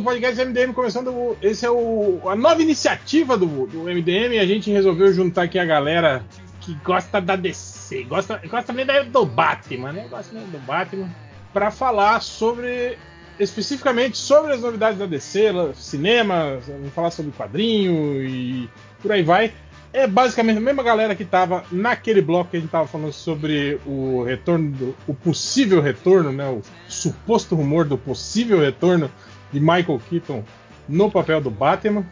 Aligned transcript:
do 0.00 0.04
podcast 0.04 0.42
MDM 0.42 0.72
começando. 0.72 1.36
Esse 1.42 1.66
é 1.66 1.70
o, 1.70 2.20
a 2.24 2.34
nova 2.34 2.60
iniciativa 2.62 3.36
do, 3.36 3.66
do 3.66 3.82
MDM. 3.84 4.38
A 4.40 4.46
gente 4.46 4.70
resolveu 4.70 5.12
juntar 5.12 5.42
aqui 5.42 5.58
a 5.58 5.64
galera 5.64 6.24
que 6.60 6.74
gosta 6.82 7.20
da 7.20 7.36
DC, 7.36 8.04
gosta, 8.04 8.40
gosta 8.48 8.72
mesmo 8.72 9.10
do 9.10 9.26
Batman, 9.26 9.92
né? 9.92 10.06
Gosta 10.10 10.34
mesmo 10.34 10.50
do 10.50 10.58
Batman, 10.58 11.08
para 11.52 11.70
falar 11.70 12.20
sobre 12.20 12.98
especificamente 13.38 14.18
sobre 14.18 14.52
as 14.52 14.60
novidades 14.60 14.98
da 14.98 15.06
DC, 15.06 15.50
cinema, 15.74 16.58
vamos 16.66 16.92
falar 16.92 17.10
sobre 17.10 17.32
quadrinho 17.32 18.22
e 18.22 18.68
por 19.00 19.12
aí 19.12 19.22
vai. 19.22 19.52
É 19.92 20.06
basicamente 20.06 20.58
a 20.58 20.60
mesma 20.60 20.82
galera 20.82 21.16
que 21.16 21.24
estava 21.24 21.64
naquele 21.72 22.22
bloco 22.22 22.50
que 22.50 22.56
a 22.56 22.60
gente 22.60 22.68
estava 22.68 22.86
falando 22.86 23.12
sobre 23.12 23.80
o 23.84 24.22
retorno, 24.22 24.70
do, 24.70 24.96
o 25.06 25.14
possível 25.14 25.80
retorno, 25.80 26.30
né, 26.30 26.48
o 26.48 26.62
suposto 26.86 27.56
rumor 27.56 27.84
do 27.86 27.98
possível 27.98 28.60
retorno 28.60 29.10
de 29.52 29.60
Michael 29.60 30.00
Keaton 30.08 30.44
no 30.88 31.10
papel 31.10 31.40
do 31.40 31.50
Batman. 31.50 32.04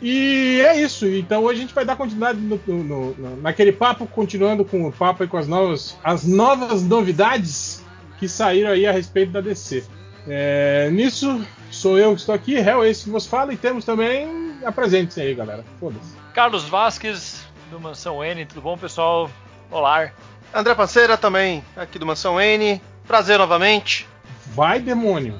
E 0.00 0.60
é 0.66 0.80
isso. 0.80 1.06
Então 1.06 1.44
hoje 1.44 1.58
a 1.58 1.62
gente 1.62 1.74
vai 1.74 1.84
dar 1.84 1.96
continuidade 1.96 2.38
no, 2.38 2.60
no, 2.66 3.14
no, 3.14 3.36
naquele 3.38 3.72
papo, 3.72 4.06
continuando 4.06 4.64
com 4.64 4.86
o 4.86 4.92
papo 4.92 5.24
e 5.24 5.28
com 5.28 5.36
as 5.36 5.48
novas, 5.48 5.96
as 6.04 6.26
novas 6.26 6.82
novidades 6.82 7.84
que 8.18 8.28
saíram 8.28 8.70
aí 8.70 8.86
a 8.86 8.92
respeito 8.92 9.32
da 9.32 9.40
DC. 9.40 9.84
É, 10.28 10.90
nisso, 10.90 11.46
sou 11.70 11.98
eu 11.98 12.12
que 12.14 12.20
estou 12.20 12.34
aqui, 12.34 12.54
Hell, 12.54 12.84
esse 12.84 13.04
que 13.04 13.10
vos 13.10 13.26
fala, 13.26 13.52
e 13.52 13.56
temos 13.56 13.84
também. 13.84 14.56
Apresente-se 14.64 15.20
aí, 15.20 15.34
galera. 15.34 15.64
Foda-se. 15.78 16.14
Carlos 16.34 16.64
Vasques, 16.64 17.46
do 17.70 17.78
Mansão 17.78 18.24
N, 18.24 18.44
tudo 18.44 18.60
bom, 18.60 18.76
pessoal? 18.76 19.30
Olá. 19.70 20.10
André 20.52 20.74
Panceira 20.74 21.16
também, 21.16 21.62
aqui 21.76 21.98
do 21.98 22.06
Mansão 22.06 22.40
N. 22.40 22.80
Prazer 23.06 23.38
novamente. 23.38 24.08
Vai, 24.46 24.80
demônio. 24.80 25.38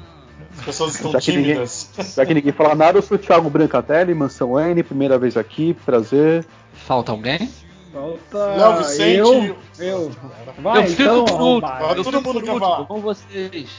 As 0.59 0.65
pessoas 0.65 0.95
estão 0.95 1.13
já 1.13 1.21
tímidas. 1.21 1.91
Que 1.93 1.99
ninguém, 1.99 2.15
já 2.15 2.27
que 2.27 2.35
ninguém 2.35 2.53
fala 2.53 2.75
nada, 2.75 2.99
eu 2.99 3.03
sou 3.03 3.17
o 3.17 3.21
Thiago 3.21 3.51
Brancatelli, 3.51 4.15
Mansão 4.15 4.59
N, 4.59 4.83
primeira 4.83 5.19
vez 5.19 5.37
aqui, 5.37 5.75
prazer. 5.85 6.45
Falta 6.73 7.13
alguém? 7.13 7.51
Falta. 7.93 8.47
Léo 8.57 8.77
Vicente. 8.79 9.19
Eu. 9.19 9.57
eu. 9.79 10.11
Vai, 10.59 10.83
eu 10.83 10.89
fico 10.89 11.03
então, 11.03 11.25
tudo. 11.25 11.61
Vai, 11.67 11.95
todo 11.95 12.23
mundo 12.23 12.43
quer 12.43 12.59
falar. 12.59 12.87
Com 12.87 13.01
vocês. 13.01 13.71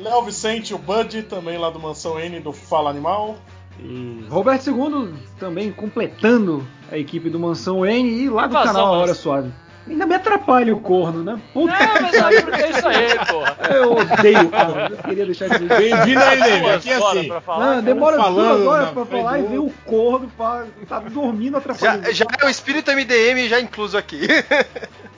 Léo 0.00 0.22
Vicente, 0.22 0.74
o 0.74 0.78
Bud, 0.78 1.22
também 1.24 1.58
lá 1.58 1.70
do 1.70 1.80
Mansão 1.80 2.18
N 2.20 2.40
do 2.40 2.52
Fala 2.52 2.90
Animal. 2.90 3.36
E 3.80 4.26
Roberto 4.28 4.70
II 4.70 5.14
também 5.38 5.70
completando 5.70 6.66
a 6.90 6.98
equipe 6.98 7.30
do 7.30 7.38
Mansão 7.38 7.86
N 7.86 8.08
e 8.08 8.28
lá 8.28 8.46
do 8.46 8.52
Vazão, 8.52 8.72
canal 8.72 8.94
A 8.94 8.98
Hora 8.98 9.14
Suave. 9.14 9.52
Ainda 9.88 10.06
me 10.06 10.14
atrapalha 10.14 10.74
o 10.74 10.80
corno, 10.80 11.22
né? 11.22 11.40
Puta 11.52 11.72
é, 11.72 12.00
mas 12.00 12.14
é 12.14 12.70
isso 12.70 12.88
aí, 12.88 13.26
porra. 13.26 13.56
Eu 13.70 13.92
odeio 13.92 14.42
o 14.42 14.50
corno. 14.50 14.80
Eu 14.90 14.96
queria 14.98 15.24
deixar 15.24 15.46
isso 15.46 15.64
Bem-vindo 15.64 16.20
aí, 16.20 16.40
Leme. 16.40 16.70
Aqui 16.70 16.90
é 16.90 16.94
assim. 16.94 17.40
Falar, 17.40 17.76
não, 17.76 17.82
demora 17.82 18.16
duas 18.16 18.66
horas 18.66 18.90
pra 18.90 19.06
falar 19.06 19.38
e 19.38 19.42
vem 19.42 19.58
o 19.58 19.70
corno 19.84 20.30
pra, 20.36 20.66
tá 20.88 21.00
dormindo 21.00 21.56
atrapalhando. 21.56 22.06
Já, 22.06 22.12
já 22.12 22.26
é 22.40 22.46
o 22.46 22.48
espírito 22.48 22.90
MDM 22.92 23.48
já 23.48 23.60
incluso 23.60 23.96
aqui. 23.96 24.26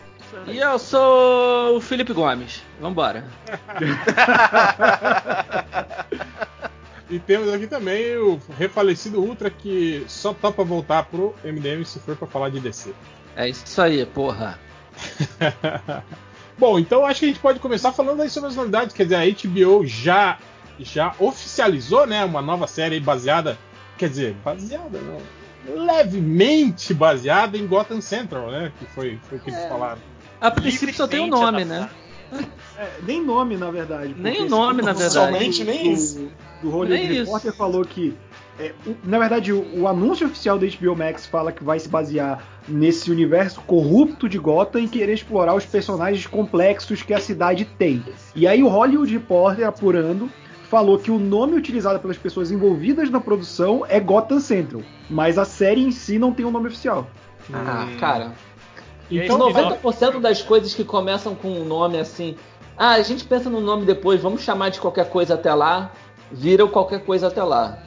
E 0.47 0.59
eu 0.59 0.79
sou 0.79 1.77
o 1.77 1.81
Felipe 1.81 2.13
Gomes. 2.13 2.63
Vambora. 2.81 3.25
e 7.11 7.19
temos 7.19 7.53
aqui 7.53 7.67
também 7.67 8.17
o 8.17 8.41
refalecido 8.59 9.21
Ultra 9.21 9.51
que 9.51 10.05
só 10.09 10.33
topa 10.33 10.65
voltar 10.65 11.05
pro 11.05 11.35
MDM 11.45 11.85
se 11.85 12.01
for 12.01 12.17
para 12.17 12.27
falar 12.27 12.49
de 12.49 12.59
DC. 12.59 12.93
É 13.37 13.49
isso 13.49 13.81
aí, 13.81 14.05
porra. 14.07 14.59
Bom, 16.59 16.79
então 16.79 17.07
acho 17.07 17.21
que 17.21 17.27
a 17.27 17.29
gente 17.29 17.41
pode 17.41 17.59
começar 17.59 17.93
falando 17.93 18.21
aí 18.21 18.29
sobre 18.29 18.51
as 18.51 18.57
novidades. 18.57 18.95
Quer 18.95 19.05
dizer, 19.05 19.17
a 19.17 19.25
HBO 19.25 19.87
já, 19.87 20.39
já 20.79 21.15
oficializou 21.19 22.07
né, 22.07 22.25
uma 22.25 22.43
nova 22.43 22.67
série 22.67 23.01
baseada. 23.01 23.59
Quer 23.97 24.11
dizer, 24.11 24.35
baseada 24.45 24.99
não. 25.01 25.19
Levemente 25.87 26.93
baseada 26.93 27.57
em 27.57 27.67
Gotham 27.67 28.01
Central, 28.01 28.51
né? 28.51 28.73
Que 28.79 28.87
foi, 28.87 29.19
foi 29.29 29.39
o 29.39 29.41
que 29.41 29.51
eles 29.51 29.61
é. 29.61 29.69
falaram. 29.69 30.01
A 30.41 30.51
princípio 30.51 30.95
só 30.95 31.07
tem 31.07 31.21
o 31.21 31.25
um 31.25 31.29
nome, 31.29 31.65
né? 31.65 31.89
É, 32.79 32.89
nem 33.03 33.23
nome, 33.23 33.59
na 33.59 33.71
verdade. 33.71 34.15
Nem 34.17 34.43
o 34.43 34.49
nome, 34.49 34.81
na 34.81 34.95
verdade. 34.95 35.13
Somente 35.13 35.65
nem 35.65 35.93
isso. 35.93 36.31
Do 36.63 36.71
Hollywood 36.71 37.13
Reporter 37.13 37.53
falou 37.53 37.85
que. 37.85 38.17
É, 38.61 38.75
na 39.03 39.19
verdade, 39.19 39.55
o, 39.55 39.81
o, 39.81 39.89
anúncio 39.89 40.27
oficial 40.27 40.59
da 40.59 40.67
HBO 40.67 40.95
Max 40.95 41.25
fala 41.25 41.51
que 41.51 41.65
vai 41.65 41.79
se 41.79 41.89
basear 41.89 42.45
nesse 42.69 43.11
universo 43.11 43.63
corrupto 43.63 44.29
de 44.29 44.39
Gotham 44.39 44.83
e 44.83 44.89
querer 44.89 45.15
explorar 45.15 45.55
os 45.55 45.65
personagens 45.65 46.27
complexos 46.27 47.03
que 47.03 47.15
a 47.15 47.19
cidade 47.19 47.65
tem. 47.65 48.05
E 48.37 48.47
aí 48.47 48.63
o 48.63 48.69
Hollywood 48.69 49.11
Reporter, 49.11 49.67
apurando, 49.67 50.31
falou 50.69 50.99
que 50.99 51.11
o 51.11 51.19
nome 51.19 51.57
utilizado 51.57 51.99
pelas 52.01 52.19
pessoas 52.19 52.51
envolvidas 52.51 53.09
na 53.09 53.19
produção 53.19 53.87
é 53.89 53.99
Gotham 53.99 54.41
Central, 54.41 54.83
mas 55.09 55.39
a 55.39 55.47
série 55.47 55.83
em 55.83 55.91
si 55.91 56.19
não 56.19 56.31
tem 56.31 56.45
um 56.45 56.51
nome 56.51 56.69
oficial. 56.69 57.09
Ah, 57.51 57.89
cara, 57.99 58.35
então, 59.11 59.39
90% 59.39 60.21
das 60.21 60.43
coisas 60.43 60.75
que 60.75 60.85
começam 60.85 61.35
com 61.35 61.49
um 61.49 61.65
nome 61.65 61.99
assim, 61.99 62.37
ah, 62.77 62.93
a 62.93 63.03
gente 63.03 63.25
pensa 63.25 63.51
no 63.51 63.61
nome 63.61 63.85
depois, 63.85 64.21
vamos 64.21 64.43
chamar 64.43 64.69
de 64.69 64.81
qualquer 64.81 65.09
coisa 65.09 65.35
até 65.35 65.53
lá, 65.53 65.93
viram 66.31 66.69
qualquer 66.69 67.05
coisa 67.05 67.29
até 67.29 67.43
lá. 67.43 67.79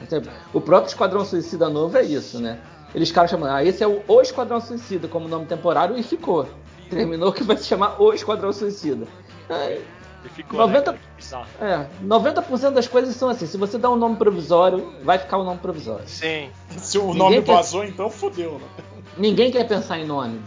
O 0.52 0.60
próprio 0.60 0.88
Esquadrão 0.88 1.24
Suicida 1.24 1.68
Novo 1.68 1.96
é 1.96 2.02
isso, 2.02 2.40
né? 2.40 2.60
Eles 2.94 3.10
caras 3.10 3.30
chamam, 3.30 3.52
ah, 3.52 3.64
esse 3.64 3.82
é 3.82 3.88
o, 3.88 4.02
o 4.06 4.20
Esquadrão 4.20 4.60
Suicida 4.60 5.08
como 5.08 5.28
nome 5.28 5.46
temporário 5.46 5.96
e 5.98 6.02
ficou. 6.02 6.48
Terminou 6.88 7.32
que 7.32 7.42
vai 7.42 7.56
se 7.56 7.64
chamar 7.64 8.00
O 8.00 8.12
Esquadrão 8.12 8.52
Suicida. 8.52 9.06
Aí, 9.48 9.84
e 10.24 10.28
ficou, 10.28 10.58
90, 10.58 10.92
né? 10.92 10.98
é, 11.60 11.86
90% 12.04 12.70
das 12.70 12.88
coisas 12.88 13.14
são 13.14 13.28
assim. 13.28 13.46
Se 13.46 13.58
você 13.58 13.76
dá 13.76 13.90
um 13.90 13.96
nome 13.96 14.16
provisório, 14.16 14.92
vai 15.02 15.18
ficar 15.18 15.36
o 15.36 15.42
um 15.42 15.44
nome 15.44 15.58
provisório. 15.58 16.08
Sim. 16.08 16.50
Se 16.78 16.98
o 16.98 17.08
Ninguém 17.08 17.18
nome 17.18 17.40
vazou, 17.40 17.82
quer... 17.82 17.88
então 17.88 18.08
fodeu, 18.08 18.58
né? 18.58 18.84
Ninguém 19.18 19.50
quer 19.50 19.66
pensar 19.68 19.98
em 19.98 20.06
nome. 20.06 20.40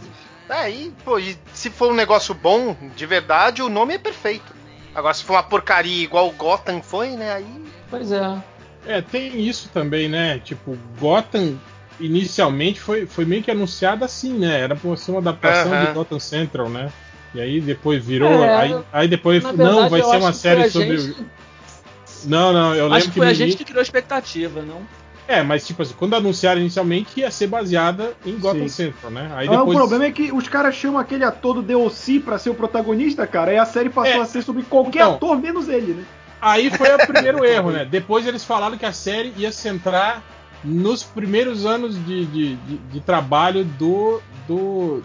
É, 0.48 0.70
e, 0.70 0.90
pô, 1.04 1.18
e 1.18 1.38
se 1.52 1.70
for 1.70 1.90
um 1.90 1.94
negócio 1.94 2.34
bom, 2.34 2.74
de 2.96 3.06
verdade, 3.06 3.62
o 3.62 3.68
nome 3.68 3.94
é 3.94 3.98
perfeito. 3.98 4.56
Agora, 4.94 5.14
se 5.14 5.22
for 5.22 5.34
uma 5.34 5.42
porcaria 5.42 6.02
igual 6.02 6.30
Gotham 6.32 6.82
foi, 6.82 7.10
né, 7.10 7.32
aí... 7.32 7.68
Pois 7.90 8.12
é. 8.12 8.42
É, 8.86 9.00
tem 9.02 9.40
isso 9.46 9.68
também, 9.72 10.08
né? 10.08 10.38
Tipo, 10.38 10.76
Gotham 10.98 11.58
inicialmente 12.00 12.80
foi, 12.80 13.06
foi 13.06 13.24
meio 13.24 13.42
que 13.42 13.50
anunciado 13.50 14.04
assim, 14.04 14.32
né? 14.32 14.60
Era 14.60 14.76
pra 14.76 14.96
ser 14.96 15.10
uma 15.10 15.20
adaptação 15.20 15.84
de 15.84 15.92
Gotham 15.92 16.20
Central, 16.20 16.68
né? 16.68 16.90
E 17.34 17.40
aí 17.40 17.60
depois 17.60 18.04
virou. 18.04 18.42
É, 18.44 18.56
aí, 18.56 18.78
aí 18.92 19.08
depois. 19.08 19.42
Verdade, 19.42 19.70
não, 19.70 19.88
vai 19.88 20.02
ser 20.02 20.16
uma 20.16 20.32
série 20.32 20.70
sobre. 20.70 20.98
Gente... 20.98 21.26
Não, 22.24 22.52
não, 22.52 22.74
eu 22.74 22.86
acho 22.86 22.94
lembro 22.94 23.12
que. 23.12 23.18
Foi 23.18 23.26
que 23.26 23.32
a 23.32 23.34
gente 23.34 23.56
que 23.56 23.64
criou 23.64 23.82
expectativa, 23.82 24.62
não? 24.62 24.80
É, 25.28 25.42
mas 25.42 25.66
tipo 25.66 25.82
assim, 25.82 25.94
quando 25.98 26.14
anunciaram 26.14 26.58
inicialmente 26.58 27.20
ia 27.20 27.30
ser 27.30 27.48
baseada 27.48 28.14
em 28.24 28.38
Gotham 28.38 28.62
Sim. 28.62 28.68
Central, 28.68 29.12
né? 29.12 29.30
Aí 29.34 29.46
depois... 29.46 29.68
Ah, 29.68 29.70
o 29.70 29.74
problema 29.74 30.06
é 30.06 30.10
que 30.10 30.32
os 30.32 30.48
caras 30.48 30.74
chamam 30.74 30.98
aquele 30.98 31.22
ator 31.22 31.56
do 31.56 31.62
DLC 31.62 32.18
pra 32.18 32.38
ser 32.38 32.48
o 32.48 32.54
protagonista, 32.54 33.26
cara, 33.26 33.52
e 33.52 33.58
a 33.58 33.66
série 33.66 33.90
passou 33.90 34.14
é. 34.14 34.22
a 34.22 34.24
ser 34.24 34.40
sobre 34.40 34.62
qualquer 34.62 35.00
então, 35.02 35.16
ator 35.16 35.38
menos 35.38 35.68
ele, 35.68 35.92
né? 35.92 36.04
Aí 36.40 36.70
foi 36.70 36.94
o 36.94 37.06
primeiro 37.06 37.44
erro, 37.44 37.70
né? 37.70 37.84
Depois 37.84 38.26
eles 38.26 38.44
falaram 38.44 38.78
que 38.78 38.86
a 38.86 38.92
série 38.92 39.32
ia 39.36 39.50
centrar 39.50 40.22
nos 40.64 41.02
primeiros 41.02 41.64
anos 41.66 41.94
de, 42.04 42.26
de, 42.26 42.56
de, 42.56 42.76
de 42.78 43.00
trabalho 43.00 43.64
do. 43.64 44.20
do. 44.46 45.02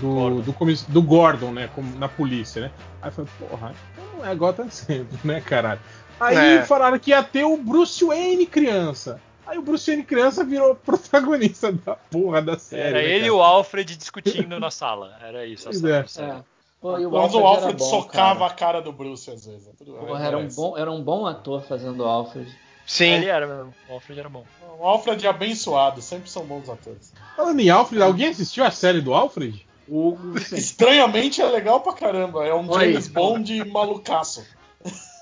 do 0.00 0.08
Gordon. 0.08 0.40
Do, 0.40 0.92
do, 0.92 1.02
Gordon, 1.02 1.52
né? 1.52 1.68
Como, 1.74 1.98
na 1.98 2.08
polícia, 2.08 2.62
né? 2.62 2.70
Aí 3.00 3.10
foi, 3.10 3.24
porra, 3.38 3.74
então 3.92 4.18
não 4.18 4.26
é 4.26 4.34
Gotham 4.34 4.70
Central, 4.70 5.20
né, 5.24 5.40
caralho? 5.40 5.80
Aí 6.20 6.58
é. 6.58 6.62
falaram 6.62 6.98
que 6.98 7.10
ia 7.10 7.22
ter 7.22 7.44
o 7.44 7.56
Bruce 7.56 8.04
Wayne 8.04 8.46
criança. 8.46 9.20
Aí 9.44 9.58
o 9.58 9.62
Bruce 9.62 9.90
Wayne 9.90 10.04
criança 10.04 10.44
virou 10.44 10.74
protagonista 10.86 11.72
da 11.72 11.96
porra 11.96 12.40
da 12.40 12.58
série. 12.58 12.82
Era 12.82 12.98
né, 12.98 13.04
ele 13.04 13.26
e 13.26 13.30
o 13.30 13.42
Alfred 13.42 13.96
discutindo 13.96 14.58
na 14.60 14.70
sala. 14.70 15.16
Era 15.20 15.44
isso. 15.46 15.68
A 15.68 15.90
é. 15.90 16.42
É. 16.82 16.98
Pô, 16.98 16.98
o 16.98 17.10
Quando 17.10 17.38
o 17.38 17.46
Alfred 17.46 17.76
bom, 17.78 17.84
socava 17.84 18.40
cara. 18.40 18.52
a 18.52 18.54
cara 18.54 18.82
do 18.82 18.92
Bruce 18.92 19.30
às 19.30 19.46
vezes. 19.46 19.68
É 19.68 19.84
Pô, 19.84 20.16
era, 20.16 20.36
um 20.36 20.48
bom, 20.48 20.76
era 20.76 20.90
um 20.90 21.02
bom 21.02 21.26
ator 21.26 21.62
fazendo 21.62 22.00
o 22.00 22.06
Alfred. 22.06 22.52
Sim. 22.84 23.12
Ele 23.12 23.26
era 23.26 23.46
mesmo. 23.46 23.72
O 23.88 23.92
Alfred 23.94 24.18
era 24.18 24.28
bom. 24.28 24.44
O 24.78 24.84
Alfred 24.84 25.24
é 25.24 25.30
abençoado, 25.30 26.02
sempre 26.02 26.28
são 26.28 26.44
bons 26.44 26.68
atores. 26.68 27.12
Falando 27.36 27.60
em 27.60 27.70
Alfred, 27.70 28.02
alguém 28.02 28.28
assistiu 28.28 28.64
a 28.64 28.70
série 28.70 29.00
do 29.00 29.14
Alfred? 29.14 29.64
O... 29.88 30.18
Estranhamente 30.52 31.40
é 31.40 31.46
legal 31.46 31.80
pra 31.80 31.92
caramba. 31.92 32.44
É 32.44 32.52
um 32.52 32.68
Oi, 32.68 32.90
James 32.90 33.08
Bond 33.08 33.64
malucaço. 33.64 34.44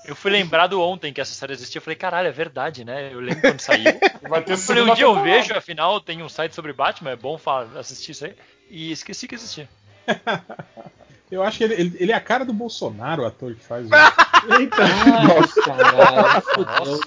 Eu 0.03 0.15
fui 0.15 0.31
lembrado 0.31 0.81
ontem 0.81 1.13
que 1.13 1.21
essa 1.21 1.33
série 1.33 1.53
existia. 1.53 1.77
Eu 1.77 1.83
falei, 1.83 1.95
caralho, 1.95 2.27
é 2.27 2.31
verdade, 2.31 2.83
né? 2.83 3.13
Eu 3.13 3.19
lembro 3.19 3.41
quando 3.41 3.59
saiu. 3.59 3.83
Vai 4.27 4.43
ter 4.43 4.53
eu 4.53 4.57
falei, 4.57 4.83
um 4.83 4.93
dia 4.95 5.05
eu 5.05 5.21
vejo, 5.21 5.53
afinal, 5.53 6.01
tem 6.01 6.23
um 6.23 6.29
site 6.29 6.55
sobre 6.55 6.73
Batman, 6.73 7.11
é 7.11 7.15
bom 7.15 7.39
assistir 7.77 8.11
isso 8.11 8.25
aí. 8.25 8.35
E 8.69 8.91
esqueci 8.91 9.27
que 9.27 9.35
existia. 9.35 9.69
eu 11.31 11.41
acho 11.43 11.57
que 11.57 11.63
ele, 11.63 11.95
ele, 11.99 12.11
é 12.11 12.15
a 12.15 12.19
cara 12.21 12.45
do 12.45 12.53
Bolsonaro, 12.53 13.23
o 13.23 13.25
ator 13.25 13.55
que 13.55 13.63
faz. 13.63 13.87
Eita! 14.59 14.83
Nossa, 15.23 15.61
caralho. 15.61 16.99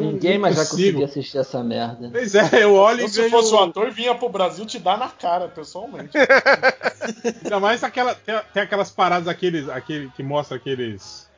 Ninguém 0.00 0.38
mais 0.38 0.56
vai 0.56 0.64
conseguir 0.66 1.04
assistir 1.04 1.38
essa 1.38 1.62
merda. 1.62 2.08
Pois 2.10 2.34
é, 2.34 2.64
eu 2.64 2.74
olho 2.74 3.04
e 3.04 3.08
Se 3.08 3.30
fosse 3.30 3.54
um 3.54 3.62
ator, 3.62 3.90
vinha 3.90 4.14
pro 4.14 4.28
Brasil 4.28 4.66
te 4.66 4.78
dar 4.78 4.98
na 4.98 5.08
cara, 5.08 5.46
pessoalmente. 5.48 6.10
Ainda 7.44 7.60
mais 7.60 7.84
aquela, 7.84 8.14
tem, 8.14 8.34
tem 8.52 8.62
aquelas 8.62 8.90
paradas 8.90 9.28
aqueles, 9.28 9.68
aquele, 9.68 10.10
que 10.10 10.22
mostra 10.22 10.56
aqueles 10.56 11.30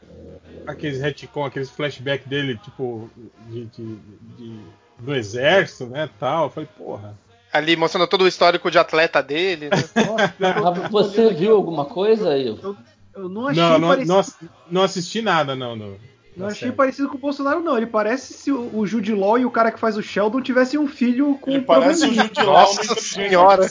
aqueles 0.67 1.01
retcon, 1.01 1.45
aqueles 1.45 1.71
flashback 1.71 2.29
dele, 2.29 2.57
tipo, 2.59 3.11
de, 3.49 3.67
de- 3.67 3.97
de- 4.37 4.61
do 4.99 5.15
exército, 5.15 5.87
né, 5.87 6.09
tal. 6.19 6.45
Eu 6.45 6.51
falei, 6.51 6.69
porra. 6.77 7.15
Ali 7.57 7.77
mostrando 7.77 8.07
todo 8.07 8.23
o 8.23 8.29
histórico 8.29 8.71
de 8.71 8.79
atleta 8.79 9.23
dele. 9.23 9.69
né? 9.71 9.77
Você 10.91 11.33
viu 11.33 11.57
alguma 11.57 11.85
coisa, 11.85 12.37
Ivo? 12.37 12.77
Eu 13.15 13.29
não 13.29 13.49
achei 13.49 13.63
Não, 13.63 13.79
não, 13.79 13.89
parecido. 13.89 14.15
não, 14.15 14.49
não 14.71 14.83
assisti 14.83 15.23
nada, 15.23 15.55
não. 15.57 15.75
no- 15.75 15.99
Não 16.37 16.47
na 16.47 16.47
achei 16.49 16.61
série. 16.69 16.73
parecido 16.73 17.09
com 17.09 17.17
o 17.17 17.21
Bolsonaro, 17.21 17.61
não. 17.61 17.77
Ele 17.77 17.87
parece 17.87 18.35
se 18.35 18.53
o, 18.53 18.71
o 18.77 18.87
Jude 18.87 19.15
Law 19.15 19.39
e 19.39 19.47
o 19.47 19.51
cara 19.51 19.71
que 19.73 19.81
faz 19.81 19.97
o 19.97 20.03
Sheldon 20.03 20.43
tivessem 20.43 20.79
um 20.79 20.87
filho 20.87 21.37
com 21.41 21.51
Ele 21.51 21.61
um 21.61 21.65
parece 21.65 22.05
o. 22.07 22.13
Jude 22.15 22.43
Law 22.43 22.47
no 22.47 22.77
Nossa 22.77 22.95
Senhora. 23.01 23.67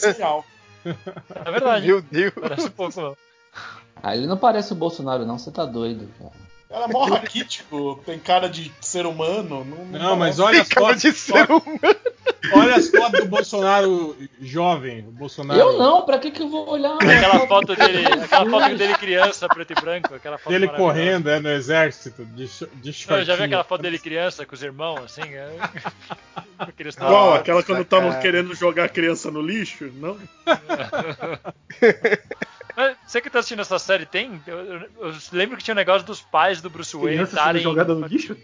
É 1.46 1.52
verdade. 1.52 1.88
Meu 1.88 2.02
Deus. 2.02 2.34
Parece 2.40 2.68
um 2.68 2.72
pouco, 2.72 3.02
não. 3.02 3.16
Ah, 4.02 4.16
ele 4.16 4.28
não 4.28 4.38
parece 4.38 4.72
o 4.74 4.76
Bolsonaro, 4.76 5.26
não. 5.26 5.38
Você 5.38 5.52
tá 5.52 5.66
doido, 5.66 6.08
cara. 6.20 6.32
Ela 6.70 6.86
é 6.86 6.88
mó 6.88 7.06
raquítico, 7.06 8.02
tem 8.06 8.18
cara 8.18 8.50
de 8.50 8.72
ser 8.82 9.06
humano. 9.06 9.64
Não, 9.64 10.00
Não, 10.00 10.16
mas 10.16 10.40
olha 10.40 10.62
as 10.62 10.70
fotos. 10.70 11.02
de 11.02 11.14
ser 11.14 11.50
humano. 11.50 11.96
Olha 12.54 12.76
as 12.76 12.90
fotos 12.90 13.20
do 13.22 13.28
Bolsonaro 13.28 14.16
jovem. 14.42 15.00
O 15.08 15.12
Bolsonaro. 15.12 15.60
Eu 15.60 15.78
não, 15.78 16.04
pra 16.06 16.18
que, 16.18 16.32
que 16.32 16.42
eu 16.42 16.50
vou 16.50 16.68
olhar? 16.68 16.96
Aquela 16.96 17.48
foto 17.48 17.76
dele, 17.76 18.06
aquela 18.24 18.50
foto 18.50 18.76
dele 18.76 18.96
criança, 18.96 19.48
preto 19.48 19.72
e 19.72 19.76
branco, 19.76 20.16
aquela 20.16 20.38
foto 20.38 20.52
Dele 20.52 20.68
correndo, 20.68 21.30
é, 21.30 21.40
no 21.40 21.50
exército, 21.50 22.26
de, 22.26 22.48
de 22.48 22.68
Não, 22.88 22.94
shortinho. 22.94 23.26
já 23.26 23.36
viu 23.36 23.46
aquela 23.46 23.64
foto 23.64 23.82
dele 23.82 24.00
criança 24.00 24.46
com 24.46 24.56
os 24.56 24.64
irmãos, 24.64 25.04
assim? 25.04 25.22
É... 25.22 25.50
Igual 26.98 27.36
aquela 27.36 27.62
quando 27.64 27.82
estavam 27.82 28.20
querendo 28.20 28.54
jogar 28.56 28.86
a 28.86 28.90
criança 28.90 29.30
no 29.30 29.42
lixo, 29.42 29.92
não? 29.96 30.18
Você 33.06 33.22
que 33.22 33.30
tá 33.30 33.40
assistindo 33.40 33.62
essa 33.62 33.80
série, 33.80 34.06
tem? 34.06 34.42
Eu, 34.46 34.58
eu- 34.60 34.90
eu 35.00 35.14
lembro 35.32 35.58
que 35.58 35.64
tinha 35.64 35.74
um 35.74 35.78
negócio 35.78 36.06
dos 36.06 36.22
pais 36.22 36.62
do 36.62 36.70
Bruce 36.70 36.96
Wayne 36.96 37.24
estarem... 37.24 37.62
jogada 37.62 37.94
no 37.96 38.06
lixo? 38.06 38.36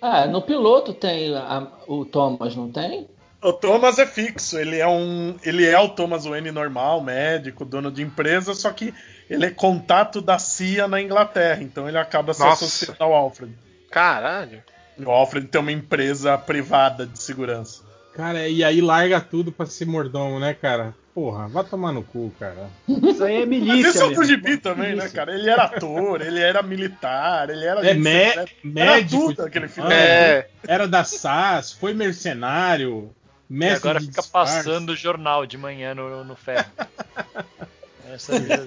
Ah, 0.00 0.26
no 0.26 0.42
piloto 0.42 0.92
tem 0.94 1.34
a- 1.36 1.66
o 1.86 2.04
Thomas, 2.04 2.54
não 2.54 2.70
tem? 2.70 3.08
O 3.42 3.52
Thomas 3.52 3.98
é 3.98 4.06
fixo, 4.06 4.58
ele 4.58 4.78
é 4.78 4.86
um. 4.88 5.36
Ele 5.42 5.64
é 5.66 5.78
o 5.78 5.88
Thomas 5.90 6.24
Wayne 6.24 6.50
normal, 6.50 7.00
médico, 7.02 7.64
dono 7.64 7.90
de 7.92 8.02
empresa, 8.02 8.54
só 8.54 8.70
que 8.72 8.92
ele 9.28 9.46
é 9.46 9.50
contato 9.50 10.20
da 10.20 10.38
CIA 10.38 10.88
na 10.88 11.00
Inglaterra, 11.00 11.62
então 11.62 11.88
ele 11.88 11.98
acaba 11.98 12.32
se 12.34 12.40
Nossa. 12.40 12.64
associando 12.64 13.02
ao 13.02 13.14
Alfred. 13.14 13.52
Caralho. 13.90 14.62
O 14.98 15.10
Alfred 15.10 15.46
tem 15.48 15.60
uma 15.60 15.70
empresa 15.72 16.36
privada 16.38 17.06
de 17.06 17.18
segurança. 17.18 17.84
Cara, 18.16 18.48
e 18.48 18.64
aí 18.64 18.80
larga 18.80 19.20
tudo 19.20 19.52
pra 19.52 19.66
ser 19.66 19.84
mordomo, 19.86 20.40
né, 20.40 20.54
cara? 20.54 20.94
Porra, 21.14 21.48
vai 21.48 21.64
tomar 21.64 21.92
no 21.92 22.02
cu, 22.02 22.32
cara. 22.38 22.68
Isso 22.88 23.24
aí 23.24 23.36
é 23.36 23.38
Mas 23.40 23.48
milícia. 23.48 23.88
esse 23.88 23.98
é 24.00 24.04
o 24.04 24.08
mesmo. 24.08 24.24
Gibi 24.24 24.56
também, 24.58 24.88
né, 24.88 24.94
Milícia. 24.96 25.10
cara? 25.16 25.32
Ele 25.34 25.48
era 25.48 25.62
ator, 25.64 26.20
ele 26.20 26.40
era 26.40 26.62
militar, 26.62 27.48
ele 27.48 27.64
era. 27.64 27.86
É 27.88 27.94
mé- 27.94 28.28
secreto. 28.28 28.52
médico. 28.64 29.26
tudo 29.34 29.42
aquele 29.46 29.68
filme. 29.68 29.92
É. 29.94 30.48
Era 30.66 30.86
da 30.86 31.04
SAS, 31.04 31.72
foi 31.72 31.94
mercenário, 31.94 33.10
E 33.48 33.54
mestre 33.54 33.78
agora 33.88 34.00
de 34.00 34.06
fica 34.08 34.20
disfarce. 34.20 34.56
passando 34.56 34.90
o 34.90 34.96
jornal 34.96 35.46
de 35.46 35.56
manhã 35.56 35.94
no, 35.94 36.22
no 36.24 36.36
ferro. 36.36 36.66
Essa 38.12 38.36
é. 38.36 38.66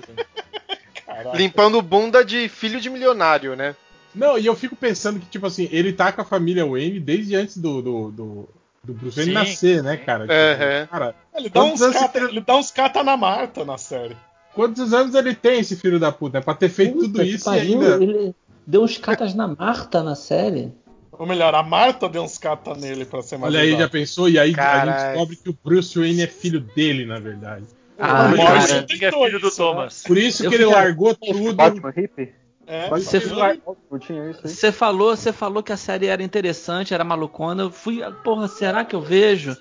Caralho. 1.06 1.38
Limpando 1.38 1.82
bunda 1.82 2.24
de 2.26 2.50
filho 2.50 2.80
de 2.82 2.90
milionário, 2.90 3.56
né? 3.56 3.76
Não, 4.14 4.38
e 4.40 4.46
eu 4.46 4.56
fico 4.56 4.76
pensando 4.76 5.20
que, 5.20 5.28
tipo 5.28 5.46
assim, 5.46 5.70
ele 5.72 5.94
tá 5.94 6.12
com 6.12 6.22
a 6.22 6.26
família 6.26 6.66
Wayne 6.66 7.00
desde 7.00 7.36
antes 7.36 7.58
do, 7.58 7.80
do, 7.82 8.12
do, 8.12 8.50
do 8.84 8.94
Bruce 8.94 9.18
Wayne 9.18 9.34
nascer, 9.34 9.84
né, 9.84 9.98
cara? 9.98 10.22
Tipo, 10.22 10.34
Uhum. 10.34 10.88
Cara, 10.88 11.16
Ele 11.36 11.50
dá, 11.50 11.64
uns 11.64 11.80
cata, 11.80 12.20
ele 12.20 12.42
dá 12.42 12.56
uns 12.56 12.72
cata 12.72 13.04
na 13.04 13.18
Marta 13.18 13.66
na 13.66 13.78
série. 13.78 14.16
quantos 14.54 14.94
anos 14.94 15.14
ele 15.16 15.36
tem, 15.36 15.60
esse 15.60 15.76
filho 15.76 16.00
da 16.00 16.12
puta? 16.12 16.38
É 16.38 16.42
pra 16.42 16.54
ter 16.54 16.70
feito 16.70 16.94
tudo 17.00 17.12
Puta 17.12 17.24
que 17.24 17.30
isso 17.32 17.46
pariu, 17.46 17.64
e 17.64 17.74
ainda. 17.86 18.04
Ele 18.04 18.36
deu 18.66 18.84
uns 18.84 18.98
catas 18.98 19.34
na 19.34 19.48
Marta 19.48 20.02
na 20.04 20.16
série. 20.16 20.72
Ou 21.12 21.26
melhor, 21.28 21.54
a 21.54 21.62
Marta 21.62 22.08
deu 22.08 22.24
uns 22.24 22.38
cata 22.38 22.74
nele 22.76 23.04
pra 23.04 23.22
ser 23.22 23.38
mais 23.38 23.54
Olha 23.54 23.64
aí, 23.64 23.78
já 23.78 23.90
pensou? 23.90 24.30
E 24.30 24.40
aí 24.40 24.52
a 24.54 24.56
Caralho. 24.56 24.92
gente 24.92 25.08
descobre 25.10 25.36
que 25.36 25.50
o 25.50 25.58
Bruce 25.64 26.00
Wayne 26.00 26.22
é 26.22 26.28
filho 26.28 26.62
dele, 26.62 27.06
na 27.06 27.20
verdade. 27.20 27.66
Ah, 28.00 28.32
o 28.34 28.38
cara. 28.38 28.54
Morrison 28.54 28.76
é 28.76 28.88
filho 29.12 29.40
do 29.40 29.48
né? 29.48 29.52
Thomas. 29.58 30.04
Por 30.08 30.18
isso 30.18 30.46
Eu 30.46 30.50
que 30.50 30.56
ele 30.56 30.66
largou 30.66 31.14
tudo. 31.14 31.54
Batman 31.54 31.92
hippie? 31.94 32.34
É, 32.72 32.88
Você. 32.90 33.20
Você 33.20 34.72
falou, 34.72 35.16
você 35.16 35.34
falou 35.34 35.64
que 35.64 35.72
a 35.74 35.78
série 35.78 36.06
era 36.06 36.22
interessante, 36.22 36.94
era 36.94 37.04
malucona. 37.04 37.64
Eu 37.64 37.72
fui, 37.72 38.00
porra, 38.24 38.48
será 38.48 38.86
que 38.86 38.96
eu 38.96 39.02
vejo? 39.02 39.58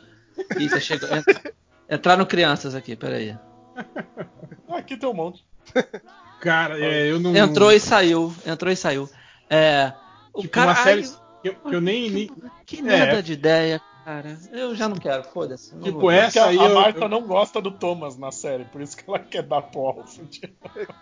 Ih, 0.58 0.68
você 0.68 0.78
chegou. 0.78 1.08
Entraram 1.90 2.26
crianças 2.26 2.74
aqui, 2.74 2.94
peraí. 2.94 3.34
Aqui 4.68 4.96
tem 4.98 5.08
um 5.08 5.14
monte. 5.14 5.42
Cara, 6.42 6.78
é, 6.78 7.10
eu 7.10 7.18
não. 7.18 7.34
Entrou 7.34 7.72
e 7.72 7.80
saiu, 7.80 8.34
entrou 8.46 8.70
e 8.70 8.76
saiu. 8.76 9.08
É. 9.48 9.92
O 10.32 10.42
Tipo, 10.42 10.52
cara. 10.52 10.70
uma 10.70 10.76
série 10.76 11.00
ai, 11.02 11.08
que 11.42 11.48
eu, 11.48 11.54
que 11.54 11.74
eu 11.76 11.80
nem. 11.80 12.10
nem- 12.10 12.30
que 12.66 12.82
merda 12.82 13.18
É. 13.20 13.22
de 13.22 13.32
ideia, 13.32 13.80
cara. 14.08 14.38
Eu 14.52 14.74
já 14.74 14.88
não 14.88 14.96
quero, 14.96 15.22
foda-se. 15.24 15.74
não 15.74 15.82
Tipo, 15.82 16.00
vou. 16.00 16.10
é- 16.10 16.20
Essa 16.20 16.46
aí 16.46 16.58
a, 16.58 16.62
eu- 16.64 16.74
Marta 16.74 17.04
eu- 17.04 17.08
não 17.08 17.22
gosta 17.22 17.60
do 17.60 17.70
Thomas 17.70 18.16
na 18.16 18.32
série, 18.32 18.64
por 18.64 18.80
isso 18.80 18.96
que 18.96 19.04
ela 19.06 19.18
quer 19.18 19.42
dar 19.42 19.60
pro 19.62 19.80
Alfred. 19.86 20.54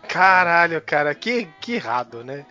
Caralho, 0.08 0.81
cara, 0.82 1.14
que, 1.14 1.47
que 1.61 1.75
errado, 1.75 2.25
né? 2.25 2.44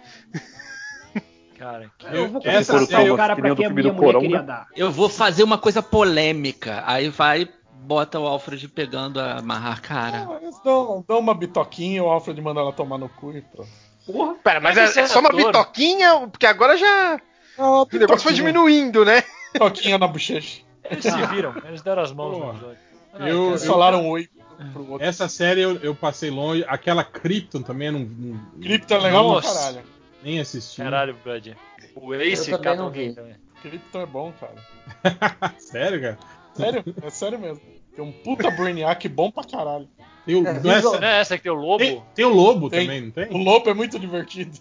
Cara, 1.57 1.89
que- 1.97 2.05
Eu 2.07 2.27
vou 2.29 2.41
Essa 2.43 2.85
série 2.85 3.09
o 3.11 3.15
cara 3.15 3.35
pra 3.35 3.55
quem 3.55 3.65
a 3.65 3.69
minha 3.69 3.83
do 3.83 3.93
mulher 3.93 4.05
Coronga. 4.13 4.25
queria 4.27 4.43
dar. 4.43 4.67
Eu 4.75 4.91
vou 4.91 5.07
fazer 5.09 5.43
uma 5.43 5.57
coisa 5.57 5.81
polêmica. 5.81 6.83
Aí 6.85 7.07
vai, 7.09 7.47
bota 7.81 8.19
o 8.19 8.27
Alfred 8.27 8.67
pegando 8.67 9.19
a 9.21 9.37
amarrar, 9.39 9.81
cara. 9.81 10.27
Eles 10.41 10.59
dão, 10.63 11.03
dão 11.07 11.19
uma 11.19 11.33
bitoquinha, 11.33 12.03
o 12.03 12.07
Alfred 12.09 12.41
manda 12.41 12.59
ela 12.59 12.73
tomar 12.73 12.97
no 12.97 13.07
cu 13.07 13.31
e 13.31 13.41
pronto. 13.41 13.69
Porra, 14.05 14.35
pera, 14.35 14.59
mas, 14.59 14.77
é, 14.77 15.01
é 15.01 15.07
só 15.07 15.19
uma 15.19 15.29
bitoquinha, 15.29 16.27
porque 16.29 16.45
agora 16.45 16.77
já. 16.77 17.19
Ah, 17.57 17.83
O 17.83 17.87
negócio 17.93 18.23
foi 18.23 18.33
diminuindo, 18.33 19.05
né? 19.05 19.23
Bitoquinha 19.53 19.97
na 19.97 20.07
bochecha. 20.07 20.61
eles 20.89 21.03
se 21.03 21.25
viram, 21.27 21.53
eles 21.65 21.81
deram 21.81 22.01
as 22.03 22.11
mãos 22.11 22.33
Porra. 22.37 22.45
no 22.47 22.51
episódio. 22.57 22.77
Ah, 23.13 23.29
Eu- 23.29 23.49
Eles 23.51 23.65
falaram 23.65 24.09
oi 24.09 24.29
pro 24.73 24.91
outro. 24.91 25.07
Essa 25.07 25.27
série 25.29 25.61
eu, 25.61 25.75
eu 25.77 25.95
passei 25.95 26.29
longe. 26.29 26.65
Aquela 26.67 27.03
Krypton 27.03 27.61
também 27.61 27.91
não. 27.91 27.99
não 28.01 28.39
Cripto 28.61 28.93
é 28.93 28.97
legal 28.99 29.31
pra 29.41 29.53
caralho. 29.53 29.81
nem 30.23 30.39
assisti. 30.39 30.81
Caralho, 30.81 31.15
Brad. 31.23 31.47
O 31.95 32.13
Ace 32.13 32.51
Eu 32.51 32.57
também 32.57 32.63
cata 32.71 32.75
não 32.77 32.85
alguém 32.85 33.09
vi. 33.09 33.15
também. 33.15 33.35
Cripto 33.61 33.97
é 33.97 34.05
bom, 34.05 34.33
cara. 34.39 34.55
Sério, 35.57 36.01
cara? 36.01 36.17
Sério, 36.53 36.83
é 37.01 37.09
sério 37.09 37.39
mesmo. 37.39 37.61
Tem 37.95 38.03
um 38.03 38.11
puta 38.11 38.51
Brainiac 38.51 39.07
bom 39.07 39.31
pra 39.31 39.43
caralho. 39.45 39.87
Tem 40.25 40.35
o, 40.35 40.45
É, 40.45 40.59
não 40.59 40.71
é 40.71 40.75
essa- 40.77 40.99
Não 40.99 41.07
é 41.07 41.19
essa 41.21 41.37
que 41.37 41.43
tem 41.43 41.51
o 41.51 41.55
lobo? 41.55 41.77
tem, 41.79 42.03
tem 42.13 42.25
o 42.25 42.29
Lobo 42.33 42.69
Tem. 42.69 42.81
também, 42.85 43.01
não 43.01 43.07
O 43.09 43.11
tem? 43.11 43.43
Lobo 43.45 43.69
é 43.69 43.73
muito 43.73 43.97
divertido. 43.97 44.57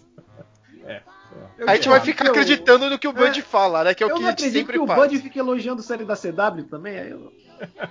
A 1.67 1.75
gente 1.75 1.89
vai 1.89 1.99
ficar 1.99 2.25
eu- 2.25 2.31
acreditando 2.31 2.89
no 2.89 2.99
que 2.99 3.07
o 3.07 3.13
Bud 3.13 3.41
fala, 3.41 3.83
né? 3.83 3.93
Que 3.93 4.03
é 4.03 4.05
o 4.05 4.09
que 4.09 4.15
a 4.15 4.17
gente 4.17 4.29
acredito 4.29 4.53
sempre 4.57 4.73
que 4.73 4.79
o. 4.79 4.85
Bud 4.85 5.19
fica 5.19 5.39
elogiando 5.39 5.81
série 5.81 6.03
da 6.05 6.15
CW 6.15 6.63
também. 6.69 6.97
aí 6.99 7.09
eu- 7.11 7.31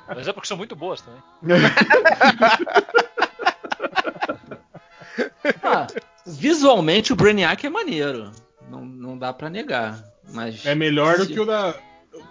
Mas 0.09 0.29
é 0.29 0.33
porque 0.33 0.47
são 0.47 0.57
muito 0.57 0.77
boas 0.77 1.01
também. 1.01 1.23
Ah, 5.63 5.87
visualmente 6.27 7.13
o 7.13 7.17
Brainiac 7.17 7.65
é 7.67 7.71
maneiro. 7.71 8.31
Não, 8.69 8.85
não 8.85 9.19
dá 9.19 9.33
pra 9.33 9.49
negar. 9.51 10.03
Mas. 10.33 10.65
É 10.67 10.75
melhor 10.75 11.19
do 11.19 11.27
que 11.27 11.39
o 11.39 11.45
da. 11.45 11.75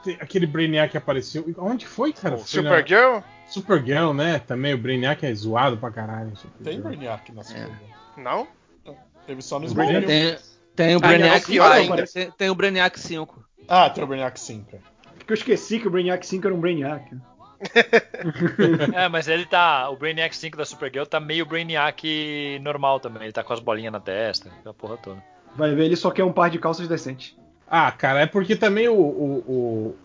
tem 0.03 0.17
Aquele 0.20 0.46
Brainiac 0.48 0.91
que 0.91 0.98
apareceu. 0.98 1.46
Onde 1.58 1.86
foi, 1.86 2.12
cara? 2.12 2.38
Foi 2.38 2.62
na- 2.62 2.70
Supergirl? 2.70 3.20
Supergirl, 3.48 4.13
né? 4.13 4.39
Também 4.39 4.74
o 4.74 4.77
Brainiac 4.77 5.25
é 5.25 5.34
zoado 5.34 5.77
pra 5.77 5.91
caralho. 5.91 6.32
Tem 6.63 6.75
Supergirl. 6.77 6.82
Brainiac 6.84 7.32
na 7.32 7.43
série. 7.43 7.72
Não? 8.17 8.48
Teve 9.25 9.41
só 9.41 9.60
no 9.60 9.65
Smallville. 9.65 10.05
Tem, 10.05 10.36
tem 10.75 10.95
o 10.95 10.97
Ah, 10.97 11.07
Brainiac 11.07 11.39
não, 11.41 11.45
pior 11.53 11.75
cinco, 11.75 11.93
ainda. 11.93 12.07
tem, 12.07 12.31
tem 12.31 12.49
o 12.49 12.55
Brainiac 12.55 12.99
5. 12.99 13.43
Ah, 13.67 13.89
tem 13.89 14.03
o 14.03 14.07
Brainiac 14.07 14.39
5. 14.39 14.79
Porque 15.17 15.31
eu 15.33 15.35
esqueci 15.35 15.79
que 15.79 15.87
o 15.87 15.91
Brainiac 15.91 16.25
5 16.25 16.47
era 16.47 16.55
um 16.55 16.59
Brainiac. 16.59 17.09
É, 18.93 19.07
mas 19.07 19.27
ele 19.27 19.45
tá. 19.45 19.89
O 19.89 19.95
Brainiac 19.95 20.35
5 20.35 20.57
da 20.57 20.65
Supergirl 20.65 21.05
tá 21.05 21.19
meio 21.19 21.45
Brainiac 21.45 22.59
normal 22.61 22.99
também. 22.99 23.23
Ele 23.23 23.31
tá 23.31 23.43
com 23.43 23.53
as 23.53 23.59
bolinhas 23.61 23.93
na 23.93 23.99
testa, 23.99 24.49
aquela 24.49 24.73
porra 24.73 24.97
toda. 24.97 25.23
Vai 25.55 25.73
ver, 25.73 25.85
ele 25.85 25.95
só 25.95 26.11
quer 26.11 26.23
um 26.23 26.33
par 26.33 26.49
de 26.49 26.59
calças 26.59 26.87
decente. 26.87 27.37
Ah, 27.67 27.91
cara, 27.91 28.21
é 28.21 28.25
porque 28.25 28.55
também 28.55 28.87
o, 28.89 28.95
o, 28.95 29.37
o, 29.47 29.95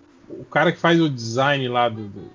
o 0.41 0.45
cara 0.45 0.71
que 0.73 0.79
faz 0.79 1.01
o 1.01 1.09
design 1.09 1.67
lá 1.69 1.89
do, 1.89 2.07
do, 2.09 2.31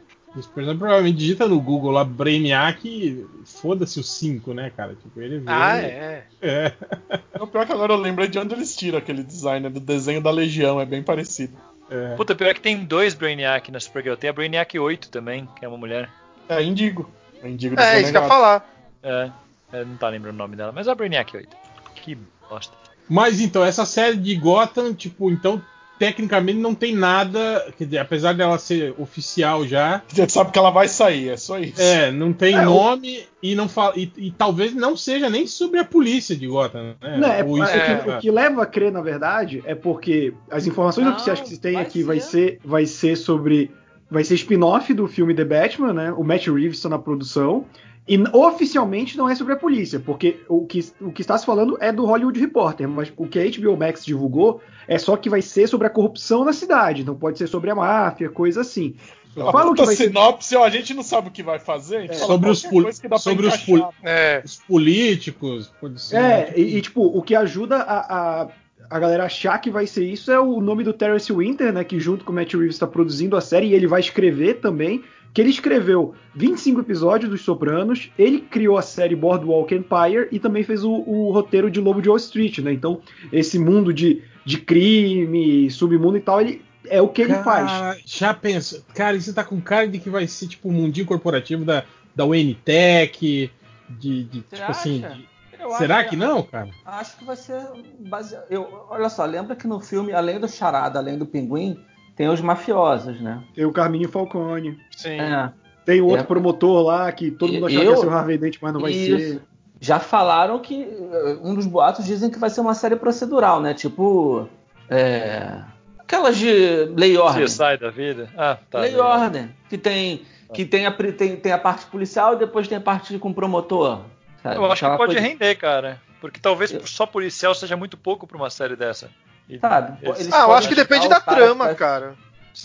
provavelmente 0.53 1.17
digita 1.17 1.47
no 1.47 1.59
Google 1.59 1.91
lá 1.91 2.03
Brainiac 2.03 2.87
e 2.87 3.25
foda-se 3.45 3.99
o 3.99 4.03
5, 4.03 4.53
né, 4.53 4.71
cara? 4.75 4.95
Tipo, 4.95 5.21
ele 5.21 5.39
vê. 5.39 5.45
Ah, 5.47 5.77
é. 5.77 6.25
é. 6.41 6.73
O 7.39 7.47
pior 7.47 7.63
é 7.63 7.65
que 7.65 7.73
agora 7.73 7.93
eu 7.93 7.97
lembrei 7.97 8.27
de 8.27 8.39
onde 8.39 8.53
eles 8.53 8.75
tiram 8.75 8.97
aquele 8.97 9.21
design 9.21 9.69
do 9.69 9.79
desenho 9.79 10.21
da 10.21 10.31
Legião, 10.31 10.79
é 10.79 10.85
bem 10.85 11.03
parecido. 11.03 11.53
é. 11.89 12.15
Puta, 12.15 12.33
pior 12.33 12.53
que 12.53 12.61
tem 12.61 12.85
dois 12.85 13.13
Brainiac 13.13 13.69
na 13.71 13.79
Supergirl. 13.79 14.15
Tem 14.15 14.29
a 14.29 14.33
Brainiac 14.33 14.77
8 14.79 15.09
também, 15.09 15.47
que 15.57 15.65
é 15.65 15.67
uma 15.67 15.77
mulher. 15.77 16.09
É 16.47 16.63
Indigo. 16.63 17.09
É 17.41 17.49
Indigo 17.49 17.75
do 17.75 17.81
É, 17.81 18.01
isso 18.01 18.11
que 18.11 18.17
eu 18.17 18.21
ia 18.21 18.27
falar. 18.27 18.69
É, 19.03 19.29
é, 19.73 19.83
não 19.85 19.97
tá 19.97 20.07
lembrando 20.09 20.35
o 20.35 20.37
nome 20.37 20.55
dela, 20.55 20.71
mas 20.71 20.87
é 20.87 20.91
a 20.91 20.95
Brainiac 20.95 21.35
8. 21.35 21.49
Que 21.95 22.17
bosta. 22.49 22.75
Mas 23.09 23.41
então, 23.41 23.65
essa 23.65 23.85
série 23.85 24.15
de 24.15 24.35
Gotham, 24.35 24.93
tipo, 24.93 25.29
então 25.29 25.61
tecnicamente 25.99 26.59
não 26.59 26.73
tem 26.75 26.95
nada, 26.95 27.71
quer 27.77 27.85
dizer, 27.85 27.97
apesar 27.99 28.33
dela 28.33 28.57
ser 28.57 28.93
oficial 28.97 29.65
já, 29.65 30.01
gente 30.13 30.31
sabe 30.31 30.51
que 30.51 30.59
ela 30.59 30.69
vai 30.71 30.87
sair, 30.87 31.29
é 31.29 31.37
só 31.37 31.59
isso. 31.59 31.81
é, 31.81 32.11
não 32.11 32.33
tem 32.33 32.55
É, 32.55 32.61
o- 32.61 32.65
nome 32.65 33.23
e 33.41 33.55
não 33.55 33.69
fala 33.69 33.93
e, 33.95 34.11
e 34.17 34.31
talvez 34.31 34.73
não 34.73 34.97
seja 34.97 35.29
nem 35.29 35.45
sobre 35.47 35.79
a 35.79 35.85
polícia 35.85 36.35
de 36.35 36.47
Gotham, 36.47 36.95
né? 37.01 37.17
Não, 37.17 37.27
é, 37.31 37.41
isso- 37.41 37.63
é 37.77 37.97
que- 38.03 38.09
o 38.09 38.19
que 38.19 38.31
leva 38.31 38.63
a 38.63 38.65
crer, 38.65 38.91
na 38.91 39.01
verdade, 39.01 39.61
é 39.65 39.75
porque 39.75 40.33
as 40.49 40.65
informações 40.67 41.05
Não, 41.05 41.13
oficiais 41.13 41.39
que 41.41 41.49
se 41.49 41.59
tem 41.59 41.73
vai 41.73 41.83
aqui 41.83 42.03
vai 42.03 42.19
ser. 42.19 42.29
ser, 42.29 42.59
vai 42.65 42.85
ser 42.85 43.15
sobre. 43.15 43.71
Vai 44.11 44.23
ser 44.23 44.35
spin-off 44.35 44.93
do 44.93 45.07
filme 45.07 45.33
The 45.33 45.43
Batman, 45.45 45.91
né? 45.93 46.11
O 46.11 46.23
Matt 46.23 46.45
Reeves 46.47 46.77
está 46.77 46.87
na 46.89 46.99
produção. 46.99 47.65
E 48.07 48.17
oficialmente 48.33 49.17
não 49.17 49.29
é 49.29 49.35
sobre 49.35 49.53
a 49.53 49.55
polícia, 49.55 49.97
porque 49.99 50.41
o 50.49 50.65
que, 50.65 50.79
o 50.99 51.11
que 51.11 51.21
está 51.21 51.37
se 51.37 51.45
falando 51.45 51.77
é 51.79 51.91
do 51.91 52.05
Hollywood 52.05 52.37
Reporter, 52.39 52.87
mas 52.87 53.13
o 53.15 53.25
que 53.27 53.39
a 53.39 53.43
HBO 53.49 53.77
Max 53.77 54.03
divulgou 54.03 54.59
é 54.87 54.97
só 54.97 55.15
que 55.15 55.29
vai 55.29 55.41
ser 55.41 55.67
sobre 55.67 55.87
a 55.87 55.89
corrupção 55.89 56.43
na 56.43 56.51
cidade, 56.51 57.05
não 57.05 57.15
pode 57.15 57.37
ser 57.37 57.47
sobre 57.47 57.69
a 57.69 57.75
máfia, 57.75 58.29
coisa 58.29 58.59
assim. 58.61 58.95
Ela 59.35 59.51
Fala 59.51 59.71
o 59.71 59.73
que 59.73 59.85
vai 59.85 59.95
ser- 59.95 60.07
sinopse, 60.09 60.55
ó, 60.55 60.63
a 60.63 60.69
gente 60.69 60.93
não 60.93 61.01
sabe 61.01 61.29
o 61.29 61.31
que 61.31 61.41
vai 61.41 61.57
fazer. 61.59 62.07
fala 62.13 62.19
sobre 62.27 62.49
os 62.49 62.61
qualquer 62.61 62.73
pol- 62.75 62.83
coisa 62.83 63.01
que 63.01 63.07
dá 63.07 63.15
pra 63.15 63.19
sobre 63.19 63.47
os 63.47 63.53
encaixar. 63.55 63.79
pol- 63.79 63.93
É. 64.03 64.41
os 64.45 64.57
políticos, 64.57 65.73
pode 65.79 66.01
ser, 66.01 66.21
né? 66.21 66.39
É, 66.49 66.53
e, 66.59 66.77
e, 66.77 66.81
tipo, 66.81 67.01
o 67.05 67.21
que 67.21 67.33
ajuda 67.35 67.77
a, 67.77 68.41
a, 68.43 68.47
a 68.89 68.99
galera 68.99 69.23
achar 69.25 69.57
que 69.59 69.71
vai 69.71 69.87
ser 69.87 70.05
isso 70.05 70.31
é 70.31 70.39
o 70.39 70.59
nome 70.61 70.83
do 70.83 70.93
Terence 70.93 71.31
Winter, 71.33 71.71
né? 71.73 71.83
Que 71.83 71.99
junto 71.99 72.23
com 72.25 72.31
o 72.31 72.35
Matt 72.35 72.53
Reeves 72.53 72.75
está 72.75 72.85
produzindo 72.85 73.35
a 73.37 73.41
série 73.41 73.67
e 73.67 73.73
ele 73.73 73.87
vai 73.87 74.01
escrever 74.01 74.55
também. 74.59 75.03
Que 75.33 75.41
ele 75.41 75.49
escreveu 75.49 76.13
25 76.35 76.81
episódios 76.81 77.29
dos 77.31 77.41
Sopranos, 77.41 78.11
ele 78.19 78.39
criou 78.41 78.77
a 78.77 78.81
série 78.83 79.15
Boardwalk 79.15 79.73
Empire 79.73 80.27
e 80.31 80.39
também 80.39 80.63
fez 80.63 80.83
o, 80.83 80.91
o 80.91 81.31
roteiro 81.31 81.71
de 81.71 81.79
Lobo 81.81 82.01
de 82.01 82.07
Wall 82.09 82.17
Street, 82.17 82.59
né? 82.59 82.71
Então, 82.71 83.01
esse 83.31 83.57
mundo 83.57 83.91
de, 83.93 84.21
de 84.45 84.57
crime, 84.59 85.69
submundo 85.71 86.17
e 86.17 86.21
tal, 86.21 86.39
ele 86.41 86.61
é 86.85 87.01
o 87.01 87.07
que 87.07 87.21
ele 87.23 87.33
faz. 87.35 87.71
Cara, 87.71 87.97
Já 88.05 88.33
pensa, 88.33 88.83
cara, 88.93 89.15
isso 89.17 89.33
tá 89.33 89.43
com 89.43 89.59
cara 89.59 89.87
de 89.87 89.99
que 89.99 90.09
vai 90.09 90.27
ser 90.27 90.47
tipo 90.47 90.69
o 90.69 90.71
mundinho 90.71 91.05
corporativo 91.07 91.65
da, 91.65 91.83
da 92.15 92.25
Wayne 92.25 92.53
Tech, 92.55 93.49
de, 93.89 94.23
de 94.25 94.43
Você 94.47 94.55
tipo 94.57 94.71
assim. 94.71 95.03
acha? 95.03 95.15
de- 95.15 95.33
Eu 95.59 95.71
será 95.71 95.99
acho 95.99 96.09
que 96.09 96.15
não, 96.17 96.43
cara? 96.43 96.69
Acho 96.85 97.17
que 97.17 97.23
vai 97.25 97.37
ser 97.37 97.59
baseado. 98.01 98.43
Eu, 98.49 98.85
olha 98.89 99.07
só, 99.09 99.23
lembra 99.25 99.55
que 99.55 99.65
no 99.65 99.79
filme, 99.79 100.11
além 100.11 100.37
do 100.39 100.47
Charada, 100.47 100.99
além 100.99 101.17
do 101.17 101.25
Pinguim, 101.25 101.79
tem 102.15 102.27
os 102.29 102.41
mafiosos, 102.41 103.19
né? 103.21 103.41
Tem 103.55 103.65
o 103.65 103.71
Carminho 103.71 104.07
Falcone. 104.09 104.77
Sim. 104.95 105.19
É. 105.19 105.51
Tem 105.85 105.99
o 106.01 106.05
outro 106.05 106.21
É. 106.23 106.27
promotor 106.27 106.81
lá 106.85 107.11
que 107.11 107.29
todo 107.31 107.51
mundo 107.53 107.65
achava 107.67 107.83
Eu- 107.83 107.91
que 107.91 107.95
ia 107.97 108.01
ser 108.01 108.07
o 108.07 108.13
Harvey 108.17 108.37
Dent, 108.37 108.57
mas 108.61 108.73
não 108.73 108.79
vai 108.81 108.91
Isso. 108.91 109.17
ser. 109.17 109.41
Já 109.81 109.99
falaram 109.99 110.59
que. 110.59 110.81
eh, 110.83 111.37
Um 111.43 111.53
dos 111.55 111.65
boatos 111.67 112.05
dizem 112.05 112.29
que 112.29 112.39
vai 112.39 112.49
ser 112.49 112.61
uma 112.61 112.73
série 112.73 112.95
procedural, 112.95 113.59
né? 113.61 113.73
Tipo. 113.73 114.47
É, 114.89 115.61
aquelas 115.99 116.37
de 116.37 116.85
lei 116.95 117.17
ordem. 117.17 117.43
CSI 117.45 117.77
da 117.77 117.89
vida. 117.89 118.29
Ah, 118.37 118.57
tá. 118.69 118.79
lei 118.79 118.95
ordem. 118.97 119.49
Que 119.69 119.77
tem. 119.77 120.21
Que 120.53 120.65
tem 120.65 120.85
a, 120.85 120.91
tem, 120.91 121.35
tem 121.35 121.51
a 121.51 121.57
parte 121.57 121.85
policial 121.87 122.35
e 122.35 122.37
depois 122.37 122.67
tem 122.67 122.77
a 122.77 122.81
parte 122.81 123.17
com 123.17 123.33
promotor. 123.33 124.01
sabe? 124.43 124.55
Eu 124.57 124.65
acho 124.65 124.79
que 124.79 124.85
Aquela 124.85 124.97
pode 124.97 125.13
coisa- 125.15 125.27
render, 125.27 125.55
cara. 125.55 125.99
Porque 126.21 126.39
talvez 126.39 126.71
Eu- 126.71 126.85
só 126.85 127.05
policial 127.05 127.53
seja 127.55 127.75
muito 127.75 127.97
pouco 127.97 128.27
pra 128.27 128.37
uma 128.37 128.49
série 128.49 128.75
dessa. 128.75 129.09
Sabe? 129.59 129.97
Eles- 130.01 130.31
Ah, 130.31 130.41
eu 130.43 130.53
acho 130.53 130.67
que 130.69 130.75
depende 130.75 131.07
da 131.07 131.19
trama, 131.19 131.73
cara. 131.75 132.15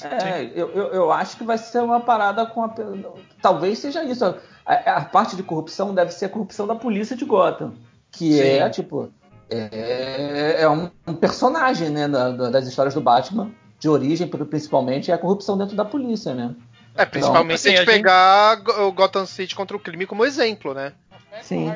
É, 0.04 0.44
eu, 0.54 0.68
eu, 0.70 0.86
eu 0.88 1.12
acho 1.12 1.36
que 1.36 1.44
vai 1.44 1.56
ser 1.58 1.80
uma 1.82 2.00
parada 2.00 2.44
com 2.46 2.62
a. 2.62 2.70
Talvez 3.40 3.78
seja 3.78 4.04
isso. 4.04 4.24
A, 4.66 4.74
a 4.96 5.00
parte 5.04 5.34
de 5.34 5.42
corrupção 5.42 5.94
deve 5.94 6.12
ser 6.12 6.26
a 6.26 6.28
corrupção 6.28 6.66
da 6.66 6.74
polícia 6.74 7.16
de 7.16 7.24
Gotham. 7.24 7.72
Que 8.12 8.32
Sim. 8.34 8.40
é, 8.42 8.68
tipo. 8.70 9.10
É, 9.50 10.56
é 10.62 10.68
um, 10.68 10.90
um 11.06 11.14
personagem, 11.14 11.88
né? 11.88 12.06
da- 12.06 12.30
da- 12.30 12.50
das 12.50 12.66
histórias 12.66 12.92
do 12.94 13.00
Batman, 13.00 13.50
de 13.78 13.88
origem, 13.88 14.28
principalmente, 14.28 15.10
é 15.10 15.14
a 15.14 15.18
corrupção 15.18 15.56
dentro 15.56 15.74
da 15.74 15.86
polícia, 15.86 16.34
né? 16.34 16.54
É, 16.94 17.06
principalmente 17.06 17.58
se 17.60 17.68
assim, 17.68 17.76
a 17.78 17.80
gente 17.80 17.88
a 17.88 17.92
gente- 17.92 18.02
pegar 18.02 18.60
o 18.82 18.92
Gotham 18.92 19.24
City 19.24 19.54
contra 19.54 19.74
o 19.76 19.80
crime 19.80 20.04
como 20.04 20.24
exemplo, 20.24 20.74
né? 20.74 20.92
Sim. 21.42 21.70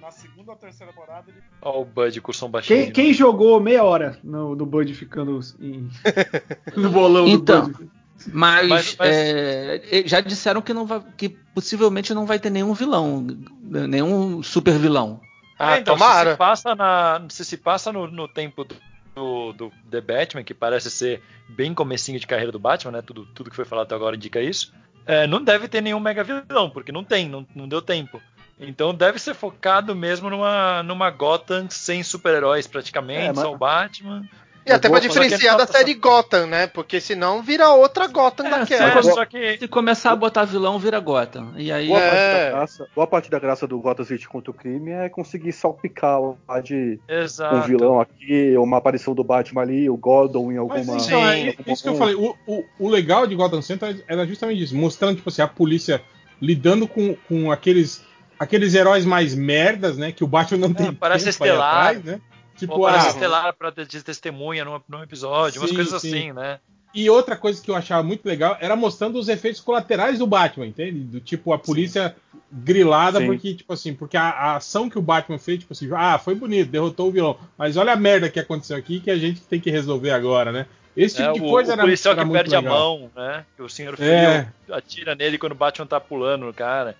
Na 0.00 0.10
segunda 0.10 0.52
ou 0.52 0.56
terceira 0.56 0.92
temporada 0.92 1.30
ele 1.30 1.38
Ó, 1.62 1.80
o 1.80 1.84
Bud 1.84 2.20
com 2.20 2.30
o 2.30 2.34
som 2.34 2.50
baixinho. 2.50 2.84
Quem, 2.84 2.92
quem 2.92 3.12
jogou 3.12 3.60
meia 3.60 3.82
hora 3.84 4.18
no, 4.22 4.54
no 4.54 4.66
Bud 4.66 4.92
ficando 4.94 5.40
em- 5.60 5.88
no 6.76 6.90
bolão 6.90 7.26
Então, 7.28 7.68
do 7.70 7.78
Bud? 7.78 7.90
Mas, 8.32 8.68
Mas- 8.68 8.96
mas- 8.98 9.08
é, 9.16 10.02
já 10.04 10.20
disseram 10.20 10.60
que, 10.60 10.74
não 10.74 10.84
vai, 10.86 11.02
que 11.16 11.30
possivelmente 11.54 12.12
não 12.12 12.26
vai 12.26 12.38
ter 12.38 12.50
nenhum 12.50 12.74
vilão, 12.74 13.26
nenhum 13.62 14.42
super 14.42 14.74
vilão. 14.78 15.20
Ah, 15.58 15.76
É, 15.76 15.80
então, 15.80 15.94
Se 15.94 16.00
tomara. 16.02 16.32
se 16.32 16.36
passa, 16.38 16.74
na, 16.74 17.22
se 17.30 17.44
se 17.44 17.56
passa 17.56 17.92
no, 17.92 18.06
no 18.10 18.28
tempo 18.28 18.64
do, 18.64 18.76
do, 19.14 19.52
do 19.54 19.72
The 19.90 20.00
Batman, 20.00 20.42
que 20.44 20.52
parece 20.54 20.90
ser 20.90 21.22
bem 21.48 21.72
comecinho 21.74 22.18
de 22.20 22.26
carreira 22.26 22.52
do 22.52 22.58
Batman, 22.58 22.92
né? 22.92 23.02
Tudo, 23.02 23.24
tudo 23.34 23.48
que 23.50 23.56
foi 23.56 23.64
falado 23.64 23.86
até 23.86 23.94
agora 23.94 24.16
indica 24.16 24.40
isso. 24.40 24.72
é, 25.06 25.26
não 25.26 25.42
deve 25.42 25.66
ter 25.68 25.80
nenhum 25.82 26.00
mega 26.00 26.22
vilão, 26.22 26.68
porque 26.70 26.92
não 26.92 27.02
tem, 27.04 27.28
não, 27.28 27.46
não 27.54 27.66
deu 27.68 27.80
tempo. 27.82 28.20
Então 28.60 28.94
deve 28.94 29.18
ser 29.18 29.34
focado 29.34 29.94
mesmo 29.94 30.28
numa, 30.30 30.82
numa 30.82 31.10
Gotham 31.10 31.68
sem 31.70 32.02
super-heróis 32.02 32.66
praticamente, 32.66 33.20
É, 33.28 33.32
mas- 33.32 33.38
só 33.40 33.52
o 33.52 33.58
Batman. 33.58 34.24
E 34.66 34.70
até 34.72 34.90
pra 34.90 35.00
diferenciar 35.00 35.56
da 35.56 35.66
só- 35.66 35.72
série 35.72 35.94
Gotham, 35.94 36.46
né? 36.46 36.66
Porque 36.66 37.00
senão 37.00 37.42
vira 37.42 37.70
outra 37.70 38.06
Gotham 38.06 38.46
É, 38.46 38.50
daquela. 38.50 38.90
É, 38.90 39.02
só- 39.02 39.14
só 39.14 39.24
que 39.24 39.56
Se 39.58 39.66
começar 39.66 40.12
a 40.12 40.16
botar 40.16 40.44
vilão, 40.44 40.78
vira 40.78 41.00
Gotham. 41.00 41.54
E 41.56 41.72
aí. 41.72 41.88
Boa, 41.88 41.98
É. 41.98 42.10
parte 42.10 42.44
da 42.44 42.50
graça, 42.50 42.88
boa 42.94 43.06
parte 43.06 43.30
da 43.30 43.38
graça 43.38 43.66
do 43.66 43.80
Gotham 43.80 44.04
City 44.04 44.28
contra 44.28 44.50
o 44.50 44.54
crime 44.54 44.90
é 44.90 45.08
conseguir 45.08 45.52
salpicar 45.52 46.20
lá 46.46 46.60
de 46.60 47.00
Exato. 47.08 47.56
um 47.56 47.60
vilão 47.62 47.98
aqui, 47.98 48.54
uma 48.58 48.76
aparição 48.76 49.14
do 49.14 49.24
Batman 49.24 49.62
ali, 49.62 49.88
o 49.88 49.96
Gordon 49.96 50.52
em 50.52 50.58
alguma. 50.58 50.84
Mas 50.84 51.02
Sim. 51.04 51.08
então, 51.08 51.26
é, 51.26 51.54
isso 51.72 51.82
que 51.82 51.88
eu 51.88 51.96
falei. 51.96 52.14
O, 52.14 52.36
o, 52.46 52.64
o 52.78 52.88
legal 52.88 53.26
de 53.26 53.34
Gotham 53.34 53.62
Center 53.62 54.04
era 54.06 54.26
justamente 54.26 54.62
isso, 54.62 54.76
mostrando 54.76 55.16
tipo 55.16 55.30
assim, 55.30 55.40
a 55.40 55.48
polícia 55.48 56.02
lidando 56.40 56.86
com, 56.86 57.16
com 57.26 57.50
aqueles 57.50 58.04
aqueles 58.40 58.74
heróis 58.74 59.04
mais 59.04 59.34
merdas, 59.34 59.98
né? 59.98 60.10
Que 60.10 60.24
o 60.24 60.26
Batman 60.26 60.58
não 60.58 60.74
tem 60.74 60.92
parece 60.92 61.26
tempo 61.26 61.38
pra 61.38 61.46
ir 61.46 61.50
Estelar. 61.50 61.86
atrás, 61.86 62.04
né? 62.04 62.20
Tipo, 62.56 62.74
Ou 62.74 62.82
parece 62.82 63.06
ah, 63.06 63.10
estelar 63.10 63.54
de 63.88 64.02
testemunha 64.02 64.64
num, 64.64 64.80
num 64.88 65.02
episódio, 65.02 65.60
umas 65.60 65.70
Sim, 65.70 65.76
coisas 65.76 66.00
sim. 66.00 66.08
assim, 66.08 66.32
né? 66.32 66.58
E 66.92 67.08
outra 67.08 67.36
coisa 67.36 67.62
que 67.62 67.70
eu 67.70 67.76
achava 67.76 68.02
muito 68.02 68.26
legal 68.26 68.56
era 68.60 68.74
mostrando 68.74 69.18
os 69.18 69.28
efeitos 69.28 69.60
colaterais 69.60 70.18
do 70.18 70.26
Batman, 70.26 70.66
entende? 70.66 70.98
Do 71.00 71.20
tipo 71.20 71.52
a 71.52 71.58
polícia 71.58 72.16
grilada, 72.50 73.20
Sim. 73.20 73.26
porque, 73.26 73.54
tipo 73.54 73.72
assim, 73.72 73.94
porque 73.94 74.16
a, 74.16 74.28
a 74.28 74.56
ação 74.56 74.90
que 74.90 74.98
o 74.98 75.02
Batman 75.02 75.38
fez, 75.38 75.60
tipo 75.60 75.72
assim, 75.72 75.88
ah, 75.94 76.18
foi 76.18 76.34
bonito, 76.34 76.68
derrotou 76.70 77.08
o 77.08 77.12
vilão. 77.12 77.38
Mas 77.56 77.76
olha 77.76 77.92
a 77.92 77.96
merda 77.96 78.28
que 78.28 78.40
aconteceu 78.40 78.76
aqui 78.76 78.98
que 78.98 79.10
a 79.10 79.16
gente 79.16 79.40
tem 79.42 79.60
que 79.60 79.70
resolver 79.70 80.10
agora, 80.10 80.50
né? 80.50 80.66
Esse 80.96 81.16
tipo 81.16 81.28
É, 81.28 81.32
de 81.34 81.40
o, 81.40 81.48
coisa 81.48 81.70
o 81.70 81.72
era, 81.74 81.82
policial 81.82 82.12
era 82.12 82.22
que 82.22 82.28
muito 82.28 82.38
perde 82.40 82.56
a 82.56 82.58
legal. 82.60 82.76
mão, 82.98 83.10
né? 83.14 83.44
Que 83.56 83.62
o 83.62 83.68
senhor 83.68 83.94
É. 84.00 84.48
Frio 84.66 84.76
atira 84.76 85.14
nele 85.14 85.38
quando 85.38 85.52
o 85.52 85.54
Batman 85.54 85.86
tá 85.86 86.00
pulando 86.00 86.44
no 86.46 86.52
cara. 86.52 86.96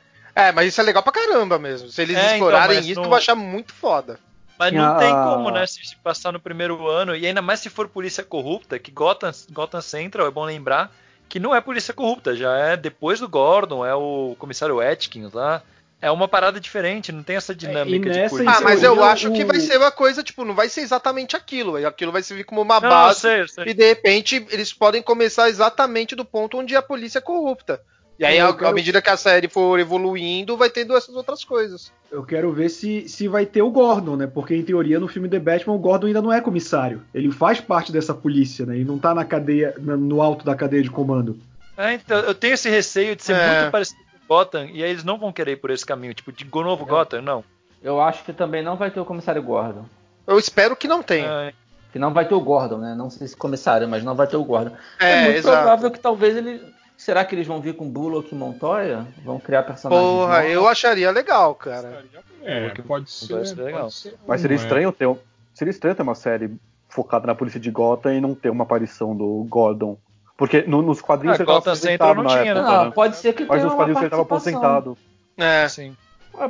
É, 0.48 0.52
mas 0.52 0.68
isso 0.68 0.80
é 0.80 0.84
legal 0.84 1.02
pra 1.02 1.12
caramba 1.12 1.58
mesmo. 1.58 1.88
Se 1.88 2.02
eles 2.02 2.16
É, 2.16 2.20
então, 2.20 2.32
explorarem 2.34 2.76
mas 2.76 2.86
isso, 2.86 2.96
não- 2.96 3.04
eu 3.04 3.08
vou 3.08 3.18
achar 3.18 3.34
muito 3.34 3.72
foda. 3.74 4.18
Mas 4.58 4.72
não 4.74 4.84
Ah. 4.84 4.98
tem 4.98 5.10
como, 5.10 5.50
né? 5.50 5.66
Se, 5.66 5.84
se 5.86 5.96
passar 5.96 6.32
no 6.32 6.40
primeiro 6.40 6.86
ano, 6.86 7.16
e 7.16 7.26
ainda 7.26 7.40
mais 7.40 7.60
se 7.60 7.70
for 7.70 7.88
polícia 7.88 8.22
corrupta, 8.22 8.78
que 8.78 8.90
Gotham, 8.90 9.30
Gotham 9.50 9.80
Central, 9.80 10.26
é 10.26 10.30
bom 10.30 10.44
lembrar, 10.44 10.92
que 11.28 11.40
não 11.40 11.54
é 11.54 11.60
polícia 11.62 11.94
corrupta, 11.94 12.36
já 12.36 12.54
é 12.56 12.76
depois 12.76 13.20
do 13.20 13.28
Gordon, 13.28 13.86
é 13.86 13.94
o 13.94 14.36
comissário 14.38 14.80
Atkins 14.80 15.32
lá. 15.32 15.62
É 16.02 16.10
uma 16.10 16.26
parada 16.26 16.58
diferente, 16.58 17.12
não 17.12 17.22
tem 17.22 17.36
essa 17.36 17.54
dinâmica 17.54 18.08
e 18.08 18.12
de 18.12 18.28
polícia. 18.30 18.50
Ah, 18.56 18.60
mas 18.62 18.82
eu 18.82 18.96
o- 18.96 19.04
acho 19.04 19.30
que 19.32 19.44
vai 19.44 19.60
ser 19.60 19.76
uma 19.78 19.90
coisa, 19.90 20.22
tipo, 20.22 20.44
não 20.46 20.54
vai 20.54 20.68
ser 20.68 20.80
exatamente 20.80 21.36
aquilo. 21.36 21.76
Aquilo 21.86 22.10
vai 22.10 22.22
servir 22.22 22.44
como 22.44 22.62
uma 22.62 22.80
Não, 22.80 22.88
eu 22.88 22.90
base. 22.90 23.20
sei, 23.20 23.40
eu 23.42 23.48
sei. 23.48 23.64
E 23.66 23.74
de 23.74 23.86
repente 23.86 24.46
eles 24.50 24.72
podem 24.72 25.02
começar 25.02 25.48
exatamente 25.50 26.14
do 26.16 26.24
ponto 26.24 26.58
onde 26.58 26.74
a 26.74 26.80
polícia 26.82 27.18
é 27.18 27.22
corrupta. 27.22 27.80
E 28.20 28.24
aí, 28.26 28.36
Eu 28.36 28.48
à- 28.48 28.54
quero- 28.56 28.74
medida 28.74 29.00
que 29.00 29.08
a 29.08 29.16
série 29.16 29.48
for 29.48 29.80
evoluindo, 29.80 30.54
vai 30.54 30.68
tendo 30.68 30.94
essas 30.94 31.14
outras 31.16 31.42
coisas. 31.42 31.90
Eu 32.12 32.22
quero 32.22 32.52
ver 32.52 32.68
se, 32.68 33.08
se 33.08 33.26
vai 33.26 33.46
ter 33.46 33.62
o 33.62 33.70
Gordon, 33.70 34.14
né? 34.14 34.26
Porque 34.26 34.54
em 34.54 34.62
teoria 34.62 35.00
no 35.00 35.08
filme 35.08 35.26
The 35.26 35.38
Batman 35.38 35.72
o 35.74 35.78
Gordon 35.78 36.08
ainda 36.08 36.20
não 36.20 36.30
é 36.30 36.38
comissário. 36.40 37.00
Ele 37.14 37.30
faz 37.32 37.60
parte 37.62 37.90
dessa 37.90 38.12
polícia, 38.12 38.66
né? 38.66 38.76
E 38.76 38.84
não 38.84 38.98
tá 38.98 39.14
na 39.14 39.24
cadeia, 39.24 39.74
no 39.78 40.20
alto 40.20 40.44
da 40.44 40.54
cadeia 40.54 40.82
de 40.82 40.90
comando. 40.90 41.38
É, 41.78 41.94
então, 41.94 42.18
eu 42.18 42.34
tenho 42.34 42.52
esse 42.52 42.68
receio 42.68 43.16
de 43.16 43.22
ser 43.24 43.32
É. 43.36 43.60
muito 43.62 43.72
parecido 43.72 43.98
com 44.28 44.34
Gotham, 44.34 44.66
e 44.66 44.84
aí 44.84 44.90
eles 44.90 45.02
não 45.02 45.16
vão 45.18 45.32
querer 45.32 45.52
ir 45.52 45.56
por 45.56 45.70
esse 45.70 45.86
caminho, 45.86 46.12
tipo, 46.12 46.30
de 46.30 46.44
novo 46.44 46.84
Gotham, 46.84 47.22
não. 47.22 47.42
Eu 47.82 48.02
acho 48.02 48.22
que 48.22 48.34
também 48.34 48.62
não 48.62 48.76
vai 48.76 48.90
ter 48.90 49.00
o 49.00 49.04
comissário 49.06 49.42
Gordon. 49.42 49.86
Eu 50.26 50.38
espero 50.38 50.76
que 50.76 50.86
não 50.86 51.02
tenha. 51.02 51.26
É, 51.26 51.52
Que 51.90 51.98
não 51.98 52.12
vai 52.12 52.28
ter 52.28 52.34
o 52.34 52.40
Gordon, 52.40 52.76
né? 52.78 52.94
Não 52.94 53.08
sei 53.10 53.26
se 53.26 53.34
comissário, 53.36 53.88
mas 53.88 54.04
não 54.04 54.14
vai 54.14 54.26
ter 54.26 54.36
o 54.36 54.44
Gordon. 54.44 54.76
É, 55.00 55.10
É, 55.10 55.24
muito 55.24 55.38
exato. 55.38 55.56
provável 55.56 55.90
que 55.90 55.98
talvez 55.98 56.36
ele. 56.36 56.60
Será 57.00 57.24
que 57.24 57.34
eles 57.34 57.46
vão 57.46 57.62
vir 57.62 57.74
com 57.74 57.88
Bullock 57.88 58.30
e 58.30 58.36
Montoya? 58.36 59.06
Vão 59.24 59.40
criar 59.40 59.62
personagens. 59.62 60.06
Porra, 60.06 60.36
novos? 60.40 60.50
eu 60.52 60.68
acharia 60.68 61.10
legal, 61.10 61.54
cara. 61.54 62.04
É, 62.42 62.68
pode 62.86 63.10
ser. 63.10 63.32
Pode 63.36 63.48
ser 63.48 63.54
legal. 63.62 63.80
pode 63.84 63.94
ser, 63.94 64.14
Mas 64.28 64.40
seria 64.42 64.54
é. 64.54 64.60
estranho 64.60 64.92
ter 64.92 65.06
um- 65.06 65.16
seria 65.54 65.70
estranho 65.70 65.96
ter 65.96 66.02
uma 66.02 66.14
série 66.14 66.54
focada 66.90 67.26
na 67.26 67.34
polícia 67.34 67.58
de 67.58 67.70
Gotham 67.70 68.12
e 68.12 68.20
não 68.20 68.34
ter 68.34 68.50
uma 68.50 68.64
aparição 68.64 69.16
do 69.16 69.46
Gordon. 69.48 69.96
Porque 70.36 70.60
no- 70.62 70.82
nos 70.82 71.00
quadrinhos 71.00 71.38
Ah, 71.38 71.42
ele 71.42 71.46
tava 71.46 71.58
Gotham 71.60 71.74
Central 71.74 72.10
aposentado 72.10 72.16
não 72.16 72.22
na 72.24 72.42
tinha, 72.42 72.54
né? 72.54 72.60
época, 72.60 72.76
Não, 72.76 72.84
né? 72.84 72.90
pode 72.90 73.16
ser 73.16 73.32
que 73.32 73.44
Mas 73.46 73.64
nos 73.64 73.72
quadrinhos 73.74 73.96
ele 73.98 74.06
estava 74.06 74.22
aposentado. 74.22 74.98
É. 75.38 75.68
Sim. 75.68 75.96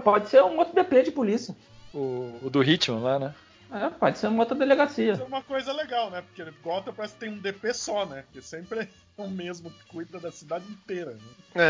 Pode 0.03 0.29
ser 0.31 0.43
um 0.43 0.59
outro 0.59 0.75
DP 0.75 1.05
de 1.05 1.13
polícia. 1.13 1.55
O, 1.95 2.35
o 2.43 2.51
do 2.51 2.61
Hitman 2.63 2.99
lá, 3.01 3.19
né? 3.21 3.35
É, 3.73 3.89
pode 3.89 4.19
ser 4.19 4.27
uma 4.27 4.41
outra 4.41 4.57
delegacia. 4.57 5.13
Isso 5.13 5.23
é 5.23 5.25
uma 5.25 5.43
coisa 5.43 5.73
legal, 5.73 6.11
né? 6.11 6.23
Porque 6.23 6.51
Gotham 6.63 6.93
parece 6.93 7.15
que 7.15 7.21
tem 7.21 7.31
um 7.31 7.39
DP 7.39 7.73
só, 7.73 8.05
né? 8.05 8.25
Porque 8.27 8.43
sempre 8.43 8.81
é 9.19 9.23
o 9.23 9.29
mesmo 9.29 9.71
que 9.71 9.85
cuida 9.87 10.19
da 10.19 10.33
cidade 10.33 10.65
inteira. 10.71 11.13
Né? 11.13 11.19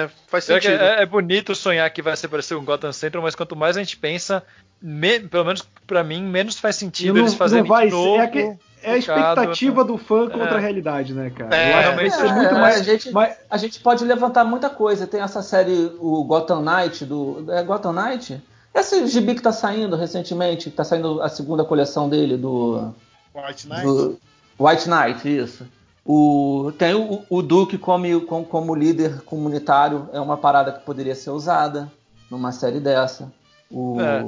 É, 0.05 0.09
faz 0.29 0.49
É, 0.49 0.55
sentido. 0.55 0.81
é- 0.83 1.03
é 1.03 1.07
bonito 1.07 1.55
sonhar 1.55 1.89
que 1.91 2.01
vai 2.01 2.17
ser 2.17 2.29
parecer 2.29 2.55
um 2.55 2.65
Gotham 2.65 2.93
Central, 2.93 3.23
mas 3.23 3.35
quanto 3.35 3.55
mais 3.57 3.77
a 3.77 3.81
gente 3.81 3.97
pensa, 3.97 4.43
me- 4.81 5.21
pelo 5.21 5.45
menos 5.45 5.63
pra 5.87 6.03
mim, 6.03 6.23
menos 6.23 6.59
faz 6.59 6.77
sentido 6.77 7.15
não, 7.15 7.21
eles 7.23 7.35
fazerem 7.35 7.65
não 7.65 7.69
vai 7.69 7.87
de 7.87 7.91
ser. 7.93 7.97
novo. 7.97 8.21
É, 8.23 8.27
que- 8.29 8.57
é 8.83 8.93
a 8.93 8.97
expectativa 8.97 9.85
do 9.85 9.99
fã 9.99 10.27
contra 10.31 10.53
É. 10.53 10.57
a 10.57 10.59
realidade, 10.59 11.13
né, 11.13 11.29
cara? 11.29 11.55
É, 11.55 11.81
realmente, 11.83 12.15
é, 12.15 12.33
muito 12.33 12.55
é, 12.55 12.59
mais. 12.59 12.81
a 12.81 12.83
gente- 12.83 13.11
mais- 13.11 13.37
A 13.51 13.59
gente 13.59 13.79
pode 13.81 14.03
levantar 14.07 14.43
muita 14.45 14.71
coisa. 14.71 15.07
Tem 15.07 15.21
essa 15.21 15.43
série, 15.43 15.93
o 15.99 16.25
Gotham 16.25 16.63
Knight, 16.63 17.05
do. 17.05 17.45
É 17.53 17.63
Gotham 17.63 17.93
Knight? 17.93 18.41
Esse 18.75 19.07
gibi 19.09 19.35
que 19.35 19.43
tá 19.43 19.53
saindo 19.53 19.97
recentemente, 19.97 20.71
que 20.71 20.77
tá 20.77 20.85
saindo 20.85 21.21
a 21.23 21.29
segunda 21.29 21.65
coleção 21.65 22.09
dele, 22.09 22.37
do. 22.37 22.93
White 23.35 23.69
Knight. 23.69 23.83
do 23.85 24.21
White 24.59 24.89
Knight, 24.89 25.29
isso. 25.29 25.67
O, 26.05 26.73
tem 26.79 26.95
o, 26.95 27.23
o 27.29 27.43
Duke 27.43 27.77
como, 27.79 28.21
como, 28.23 28.45
como 28.45 28.75
líder 28.75 29.21
comunitário, 29.23 30.09
é 30.13 30.21
uma 30.21 30.37
parada 30.37 30.73
que 30.73 30.85
poderia 30.85 31.15
ser 31.15 31.31
usada 31.31 31.91
numa 32.31 32.53
série 32.53 32.81
dessa. 32.81 33.31
O, 33.71 34.01
É. 34.01 34.23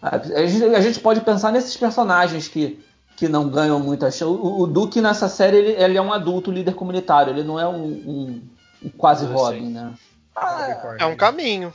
a, 0.00 0.16
a 0.16 0.46
gente, 0.46 0.64
a 0.74 0.80
gente 0.80 1.00
pode 1.00 1.20
pensar 1.20 1.52
nesses 1.52 1.76
personagens 1.76 2.48
que, 2.48 2.82
que 3.16 3.28
não 3.28 3.48
ganham 3.48 3.78
muita 3.78 4.06
chance. 4.10 4.24
O, 4.24 4.60
o 4.62 4.66
Duke 4.66 5.00
nessa 5.00 5.28
série 5.28 5.56
ele, 5.58 5.70
ele 5.82 5.98
é 5.98 6.02
um 6.02 6.12
adulto 6.12 6.50
líder 6.50 6.74
comunitário, 6.74 7.32
ele 7.32 7.44
não 7.44 7.58
é 7.60 7.68
um, 7.68 7.84
um- 7.84 8.42
um 8.84 8.88
quase. 8.90 9.26
Robin, 9.26 9.70
né? 9.70 9.92
É 10.98 11.06
um 11.06 11.16
caminho. 11.16 11.72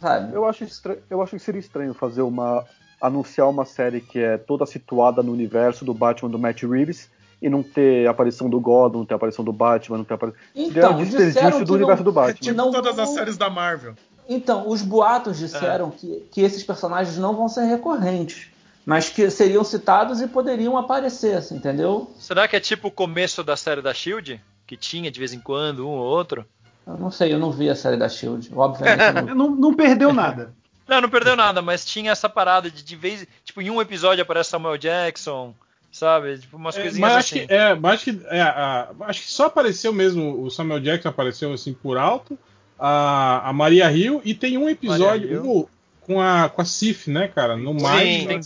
Sabe? 0.00 0.34
Eu 0.34 0.44
acho, 0.46 0.64
estra- 0.64 0.98
eu 1.10 1.22
acho 1.22 1.32
que 1.36 1.38
seria 1.42 1.60
estranho 1.60 1.92
fazer 1.94 2.22
uma. 2.22 2.64
anunciar 3.00 3.48
uma 3.48 3.64
série 3.64 4.00
que 4.00 4.18
é 4.18 4.38
toda 4.38 4.64
situada 4.66 5.22
no 5.22 5.32
universo 5.32 5.84
do 5.84 5.92
Batman 5.92 6.30
do 6.30 6.38
Matt 6.38 6.62
Reeves 6.62 7.10
e 7.42 7.48
não 7.50 7.62
ter 7.62 8.08
aparição 8.08 8.48
do 8.48 8.58
Gordon, 8.58 8.98
não 9.00 9.04
ter 9.06 9.14
aparição 9.14 9.44
do 9.44 9.52
Batman, 9.52 9.98
não 9.98 10.04
ter 10.04 10.14
aparição. 10.14 10.40
Então, 10.54 10.92
um 10.98 11.04
desperdício 11.04 11.64
do 11.64 11.74
universo 11.74 12.02
não, 12.02 12.10
do 12.12 12.18
É 12.18 12.22
Batman. 12.22 12.34
tipo 12.40 12.56
Não 12.56 12.70
todas 12.70 12.98
as 12.98 13.10
séries 13.10 13.36
da 13.36 13.50
Marvel. 13.50 13.94
Então, 14.28 14.68
os 14.68 14.80
boatos 14.82 15.38
disseram 15.38 15.90
que, 15.90 16.26
que 16.32 16.40
esses 16.40 16.64
personagens 16.64 17.16
não 17.18 17.36
vão 17.36 17.48
ser 17.48 17.64
recorrentes, 17.66 18.48
mas 18.84 19.08
que 19.08 19.28
seriam 19.30 19.62
citados 19.62 20.20
e 20.20 20.26
poderiam 20.26 20.76
aparecer, 20.78 21.36
assim, 21.36 21.56
entendeu? 21.56 22.10
Será 22.18 22.48
que 22.48 22.56
é 22.56 22.60
tipo 22.60 22.88
o 22.88 22.90
começo 22.90 23.44
da 23.44 23.56
série 23.56 23.82
da 23.82 23.92
Shield? 23.94 24.40
Que 24.66 24.76
tinha 24.76 25.10
de 25.12 25.20
vez 25.20 25.32
em 25.32 25.38
quando 25.38 25.86
um 25.86 25.90
ou 25.92 26.04
outro? 26.04 26.44
Eu 26.86 26.96
não 26.98 27.10
sei, 27.10 27.32
eu 27.32 27.38
não 27.38 27.50
vi 27.50 27.68
a 27.68 27.74
série 27.74 27.96
da 27.96 28.08
Shield, 28.08 28.50
obviamente. 28.54 29.12
não. 29.26 29.34
Não, 29.34 29.50
não 29.56 29.74
perdeu 29.74 30.12
nada. 30.12 30.52
Não, 30.88 31.00
não 31.00 31.08
perdeu 31.08 31.34
nada, 31.34 31.60
mas 31.60 31.84
tinha 31.84 32.12
essa 32.12 32.28
parada 32.28 32.70
de 32.70 32.80
de 32.84 32.94
vez. 32.94 33.26
Tipo, 33.44 33.60
em 33.60 33.68
um 33.70 33.80
episódio 33.82 34.22
aparece 34.22 34.50
Samuel 34.50 34.78
Jackson, 34.78 35.52
sabe? 35.90 36.38
Tipo, 36.38 36.56
umas 36.56 36.76
É, 36.76 36.82
coisinhas 36.82 37.00
mas 37.00 37.16
acho 37.16 37.34
assim. 37.34 37.46
que, 37.48 37.52
é, 37.52 37.74
mas 37.74 37.94
acho 37.94 38.04
que, 38.04 38.20
é, 38.26 38.40
a- 38.40 38.88
acho 39.00 39.22
que 39.22 39.32
só 39.32 39.46
apareceu 39.46 39.92
mesmo 39.92 40.40
o 40.44 40.48
Samuel 40.48 40.78
Jackson 40.78 41.08
apareceu 41.08 41.52
assim 41.52 41.74
por 41.74 41.98
alto, 41.98 42.38
a, 42.78 43.48
a 43.48 43.52
Maria 43.52 43.90
Hill 43.90 44.22
e 44.24 44.32
tem 44.32 44.56
um 44.56 44.68
episódio 44.68 45.42
um 45.44 45.66
com 46.02 46.20
a 46.20 46.48
com 46.48 46.62
a 46.62 46.64
Sif, 46.64 47.08
né, 47.10 47.26
cara? 47.26 47.56
No 47.56 47.74
mais 47.74 48.24
tem 48.24 48.40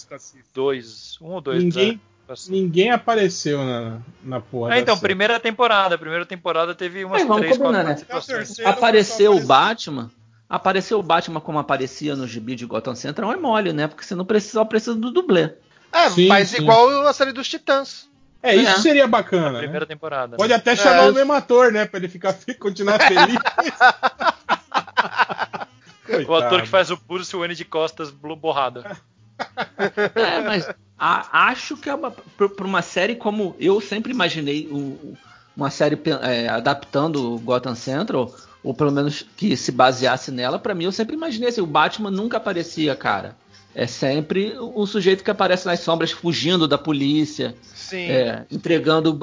dois. 0.54 1.18
Um 1.20 1.32
ou 1.32 1.40
dois. 1.42 1.62
Ninguém- 1.62 1.82
episódios. 1.88 2.09
Ninguém 2.48 2.90
apareceu 2.90 3.64
na, 3.64 3.98
na 4.22 4.40
porra. 4.40 4.74
Ah, 4.74 4.78
então, 4.78 4.94
série. 4.94 5.08
primeira 5.08 5.40
temporada. 5.40 5.96
Primeira 5.98 6.24
temporada 6.26 6.74
teve 6.74 7.04
umas 7.04 7.22
É, 7.22 7.24
vamos 7.24 7.42
três, 7.42 7.58
combinar, 7.58 7.84
né? 7.84 7.96
Apareceu 8.64 9.36
o. 9.36 9.44
Batman. 9.44 10.10
Apareceu 10.48 10.98
o 10.98 11.02
Batman 11.02 11.40
como 11.40 11.58
aparecia 11.58 12.16
no 12.16 12.26
gibi 12.26 12.56
de 12.56 12.66
Gotham 12.66 12.94
Central 12.94 13.32
é 13.32 13.36
mole, 13.36 13.72
né? 13.72 13.86
Porque 13.86 14.02
você 14.04 14.14
não 14.14 14.24
precisa, 14.24 14.64
precisa 14.64 14.94
do 14.96 15.10
dublê. 15.12 15.52
É, 15.92 16.08
Sim, 16.10 16.28
faz 16.28 16.50
sim. 16.50 16.62
igual 16.62 17.06
a 17.06 17.12
série 17.12 17.32
dos 17.32 17.48
Titãs. 17.48 18.08
É, 18.42 18.54
isso 18.56 18.70
É. 18.72 18.78
seria 18.78 19.06
bacana. 19.06 19.52
né? 19.52 19.58
Primeira 19.60 19.86
temporada. 19.86 20.36
Pode 20.36 20.48
né? 20.48 20.54
até 20.56 20.74
chamar 20.74 21.04
É. 21.04 21.10
o 21.10 21.14
mesmo 21.14 21.32
ator, 21.32 21.70
né? 21.70 21.84
Pra 21.84 21.98
ele 21.98 22.08
ficar 22.08 22.34
continuar 22.58 22.98
feliz. 22.98 23.36
O 26.28 26.34
ator 26.34 26.62
que 26.62 26.68
faz 26.68 26.90
o 26.90 26.96
Bruce 26.96 27.34
Wayne 27.36 27.54
de 27.54 27.64
costas 27.64 28.10
borrado. 28.10 28.84
É, 30.14 30.40
mas 30.42 30.68
a- 30.98 31.46
acho 31.48 31.76
que 31.76 31.88
é 31.88 31.94
uma, 31.94 32.10
para 32.10 32.66
uma 32.66 32.82
série 32.82 33.14
como 33.16 33.54
eu 33.58 33.80
sempre 33.80 34.12
imaginei 34.12 34.68
o- 34.70 35.14
uma 35.56 35.70
série 35.70 35.98
é, 36.22 36.48
adaptando 36.48 37.34
o 37.34 37.38
Gotham 37.38 37.74
Central, 37.74 38.34
ou 38.62 38.74
pelo 38.74 38.92
menos 38.92 39.24
que 39.36 39.56
se 39.56 39.72
baseasse 39.72 40.30
nela, 40.30 40.58
pra 40.58 40.74
mim 40.74 40.84
eu 40.84 40.92
sempre 40.92 41.14
imaginei 41.14 41.48
assim, 41.48 41.60
o 41.60 41.66
Batman 41.66 42.10
nunca 42.10 42.36
aparecia, 42.36 42.94
cara. 42.94 43.36
É 43.74 43.86
sempre 43.86 44.54
o 44.58 44.84
sujeito 44.86 45.22
que 45.22 45.30
aparece 45.30 45.64
nas 45.66 45.80
sombras 45.80 46.10
fugindo 46.10 46.66
da 46.66 46.76
polícia, 46.76 47.54
Sim. 47.62 48.10
é, 48.10 48.44
entregando, 48.50 49.18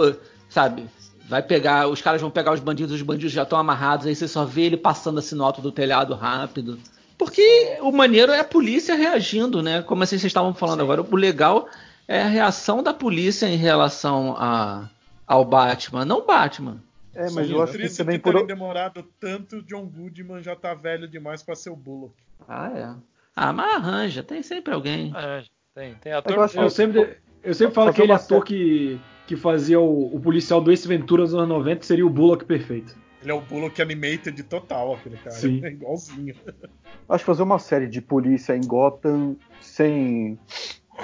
sabe? 0.49 0.85
Vai 1.27 1.43
pegar, 1.43 1.89
os 1.89 2.01
caras 2.01 2.21
vão 2.21 2.29
pegar 2.31 2.53
os 2.53 2.61
bandidos, 2.61 2.95
os 2.95 3.01
bandidos 3.01 3.33
já 3.33 3.43
estão 3.43 3.59
amarrados, 3.59 4.05
aí 4.07 4.15
você 4.15 4.27
só 4.27 4.45
vê 4.45 4.61
ele 4.61 4.77
passando 4.77 5.19
assim 5.19 5.35
no 5.35 5.43
alto 5.43 5.61
do 5.61 5.71
telhado 5.73 6.13
rápido. 6.15 6.79
Porque 7.17 7.77
o 7.81 7.91
maneiro 7.91 8.31
é 8.31 8.39
a 8.39 8.43
polícia 8.43 8.95
reagindo, 8.95 9.63
né? 9.63 9.81
Como 9.81 10.03
assim 10.03 10.17
vocês 10.17 10.29
estavam 10.29 10.53
falando 10.53 10.81
agora. 10.81 11.01
O 11.01 11.15
legal 11.15 11.67
é 12.07 12.21
a 12.21 12.27
reação 12.27 12.83
da 12.83 12.93
polícia 12.93 13.47
em 13.47 13.57
relação 13.57 14.35
a, 14.37 14.89
ao 15.25 15.43
Batman, 15.43 16.05
não 16.05 16.19
o 16.19 16.25
Batman. 16.25 16.77
É, 17.15 17.31
mas 17.31 17.47
Sim, 17.47 17.53
eu 17.53 17.63
acho 17.63 17.73
que 17.77 17.89
também 17.89 18.19
por. 18.19 18.45
demorado 18.45 19.03
tanto, 19.19 19.57
o 19.57 19.63
John 19.63 19.87
Goodman 19.87 20.43
já 20.43 20.55
tá 20.55 20.75
velho 20.75 21.07
demais 21.07 21.41
pra 21.41 21.55
ser 21.55 21.71
o 21.71 21.75
Bullock. 21.75 22.13
Ah, 22.47 22.71
é. 22.75 22.95
Ah, 23.35 23.51
mas 23.51 23.75
arranja, 23.75 24.21
tem 24.21 24.43
sempre 24.43 24.73
alguém. 24.73 25.11
É, 25.15 25.43
tem, 25.73 25.95
tem 25.95 26.11
É 26.11 26.15
eu 26.15 26.19
ator. 26.19 26.39
acho 26.39 26.59
Eu 26.59 26.69
sempre, 26.69 27.17
eu 27.43 27.53
sempre 27.55 27.73
falo 27.73 27.87
que 27.91 28.01
aquele 28.01 28.11
uma 28.11 28.19
ator 28.19 28.43
que, 28.43 28.99
que 29.25 29.35
fazia 29.35 29.79
o, 29.79 30.15
o 30.15 30.19
policial 30.19 30.61
do 30.61 30.71
Ace 30.71 30.87
Ventura 30.87 31.23
dos 31.23 31.33
anos 31.33 31.49
90 31.49 31.83
seria 31.83 32.05
o 32.05 32.09
Bullock 32.09 32.45
perfeito. 32.45 32.95
Ele 33.21 33.31
é 33.31 33.33
o 33.33 33.41
Bullock 33.41 33.81
animated 33.81 34.41
total, 34.43 34.93
aquele 34.93 35.17
cara. 35.17 35.35
Sim. 35.35 35.59
É 35.63 35.69
igualzinho. 35.69 36.35
Acho 37.09 37.19
que 37.23 37.25
fazer 37.25 37.43
uma 37.43 37.59
série 37.59 37.87
de 37.87 38.01
polícia 38.01 38.55
em 38.55 38.61
Gotham 38.61 39.35
sem, 39.61 40.37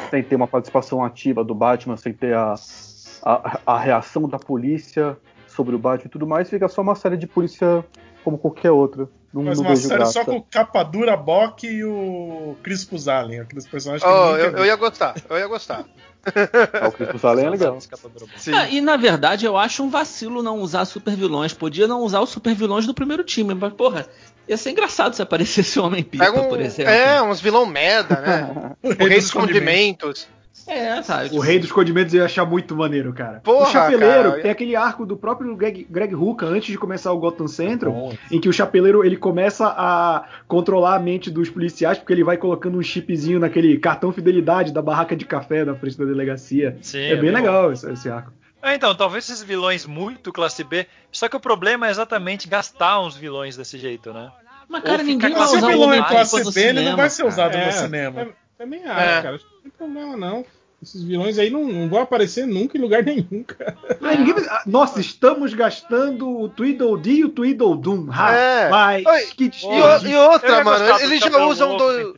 sem 0.10 0.22
ter 0.24 0.36
uma 0.36 0.48
participação 0.48 1.04
ativa 1.04 1.44
do 1.44 1.56
Batman, 1.56 1.98
sem 1.98 2.14
ter 2.14 2.36
a, 2.36 2.56
a, 3.24 3.60
a 3.66 3.80
reação 3.80 4.28
da 4.28 4.38
polícia 4.38 5.18
sobre 5.48 5.76
o 5.76 5.80
Batman 5.80 6.08
e 6.08 6.10
tudo 6.10 6.28
mais, 6.28 6.50
fica 6.50 6.68
só 6.68 6.82
uma 6.82 6.96
série 6.96 7.16
de 7.18 7.26
polícia 7.28 7.86
como 8.24 8.38
qualquer 8.38 8.72
outra. 8.72 9.08
Não, 9.34 9.44
Mas 9.44 9.60
não 9.60 9.66
uma 9.68 9.76
série 9.76 9.96
graça. 9.98 10.12
só 10.12 10.26
com 10.26 10.38
o 10.38 10.44
Capa 10.44 10.84
Dura, 10.84 11.18
Bock 11.18 11.66
e 11.66 11.84
o 11.84 12.56
Crispus 12.62 13.08
Allen, 13.08 13.40
aqueles 13.40 13.66
personagens 13.68 14.04
que 14.04 14.10
Oh, 14.10 14.36
eu, 14.38 14.58
eu 14.58 14.66
ia 14.66 14.76
gostar, 14.76 15.16
eu 15.30 15.38
ia 15.38 15.48
gostar. 15.48 15.86
Ah, 16.82 16.88
o 16.88 16.92
Crispus 16.92 17.26
Allen 17.26 17.46
é 17.46 17.50
legal. 17.50 17.78
Sim. 18.38 18.54
Ah, 18.54 18.70
e 18.70 18.80
na 18.80 18.96
verdade 18.96 19.46
eu 19.46 19.58
acho 19.58 19.84
um 19.84 19.90
vacilo 19.90 20.42
não 20.42 20.60
usar 20.60 20.86
super 20.86 21.16
vilões. 21.16 21.54
Podia 21.54 21.88
não 21.88 22.02
usar 22.02 22.22
os 22.22 22.30
super 22.30 22.56
vilões 22.56 22.86
do 22.86 22.94
primeiro 22.94 23.24
time, 23.24 23.54
mas 23.54 23.74
porra, 23.74 24.08
ia 24.48 24.58
ser 24.58 24.72
engraçado 24.72 25.14
se 25.14 25.22
aparecesse 25.22 25.80
o 25.80 25.86
Homem 25.86 26.04
Pipa, 26.04 26.30
um, 26.32 26.50
por 26.50 26.62
exemplo. 26.62 26.92
é, 26.92 27.22
uns 27.22 27.42
vilão 27.42 27.66
merda, 27.66 28.20
né? 28.22 28.76
O 28.82 28.90
o 29.04 29.08
Rei 29.08 29.20
dos 29.20 29.32
Condimentos. 29.32 30.28
É, 30.68 31.02
sabe? 31.02 31.36
O 31.36 31.40
Rei 31.40 31.60
dos 31.60 31.72
Condimentos 31.72 32.14
eu 32.14 32.20
ia 32.20 32.26
achar 32.26 32.46
muito 32.46 32.76
maneiro, 32.76 33.12
cara. 33.14 33.42
Porra, 33.42 33.68
o 33.68 33.72
Chapeleiro 33.72 34.30
cara. 34.32 34.42
tem 34.42 34.52
aquele 34.52 34.76
arco 34.76 35.06
do 35.06 35.18
próprio 35.18 35.56
Greg, 35.56 35.86
Greg 35.90 36.16
Hooker 36.16 36.48
antes 36.48 36.72
de 36.72 36.78
começar 36.78 37.12
o 37.12 37.18
Gotham 37.18 37.48
Central, 37.48 38.14
em 38.32 38.40
que 38.40 38.48
o 38.48 38.54
Chapeleiro 38.54 39.04
ele 39.04 39.18
começa 39.18 39.68
a 39.68 40.26
controlar 40.48 40.96
a 40.96 41.00
mente 41.00 41.30
dos 41.30 41.50
policiais 41.50 41.98
porque 41.98 42.14
ele 42.14 42.24
vai 42.24 42.38
colocando 42.38 42.78
um 42.78 42.84
chipzinho 42.84 43.40
naquele 43.40 43.78
cartão 43.78 44.12
fidelidade 44.12 44.72
da 44.72 44.82
barraca 44.82 45.16
de 45.16 45.26
café 45.26 45.66
na 45.66 45.76
frente 45.76 45.98
da 45.98 46.06
delegacia. 46.06 46.78
Sim, 46.82 47.00
é 47.00 47.16
bem 47.16 47.32
bom. 47.32 47.38
legal 47.38 47.74
esse, 47.74 47.92
esse 47.92 48.10
arco. 48.10 48.32
É, 48.62 48.76
então, 48.76 48.96
talvez 48.96 49.30
esses 49.30 49.44
vilões 49.44 49.86
muito 49.86 50.32
classe 50.32 50.64
B. 50.64 50.88
Só 51.12 51.28
que 51.28 51.36
o 51.36 51.40
problema 51.40 51.88
é 51.88 51.92
exatamente 51.92 52.48
gastar 52.48 53.02
uns 53.02 53.18
vilões 53.18 53.58
desse 53.58 53.78
jeito, 53.78 54.14
né? 54.14 54.32
Mas 54.70 54.84
cara, 54.84 55.04
ninguém 55.04 55.32
vai 55.32 55.42
Mas 55.42 55.50
se 55.50 55.56
o 55.56 55.58
usar 55.58 55.68
o 55.68 55.72
vilão 55.72 55.94
em 55.94 56.04
classe 56.04 56.54
B, 56.54 56.62
ele 56.62 56.82
não 56.82 56.96
vai 56.96 57.10
ser 57.10 57.24
cara. 57.24 57.34
usado 57.34 57.56
É, 57.58 57.66
no 57.66 57.72
cinema. 57.74 58.28
Tam- 58.58 58.66
Também 58.66 58.84
acho, 58.86 59.00
É. 59.02 59.22
cara. 59.22 59.36
Acho 59.36 59.46
que 59.46 59.54
não 59.56 59.62
tem 59.62 59.72
problema, 59.72 60.18
não. 60.18 60.46
Esses 60.82 61.02
vilões 61.02 61.40
aí 61.40 61.50
não, 61.50 61.64
não 61.66 61.88
vão 61.88 62.02
aparecer 62.02 62.46
nunca 62.46 62.78
em 62.78 62.82
lugar 62.82 63.04
nenhum, 63.06 63.44
cara. 63.44 63.78
Mas 64.02 64.20
ninguém 64.20 64.36
ah, 64.50 64.64
Nossa, 64.66 65.00
estamos 65.00 65.54
gastando 65.54 66.28
o 66.42 66.50
Tweedledee 66.50 67.20
e 67.20 67.26
o 67.26 67.30
Tweedledum. 67.30 68.08
É. 68.12 68.64
Rapaz, 68.66 69.06
Oi, 69.06 69.22
que 69.38 69.46
E, 69.46 70.10
e 70.10 70.16
outra, 70.18 70.64
mano, 70.64 71.00
eles 71.00 71.20
já 71.22 71.38
usam 71.46 71.78
dois. 71.78 72.14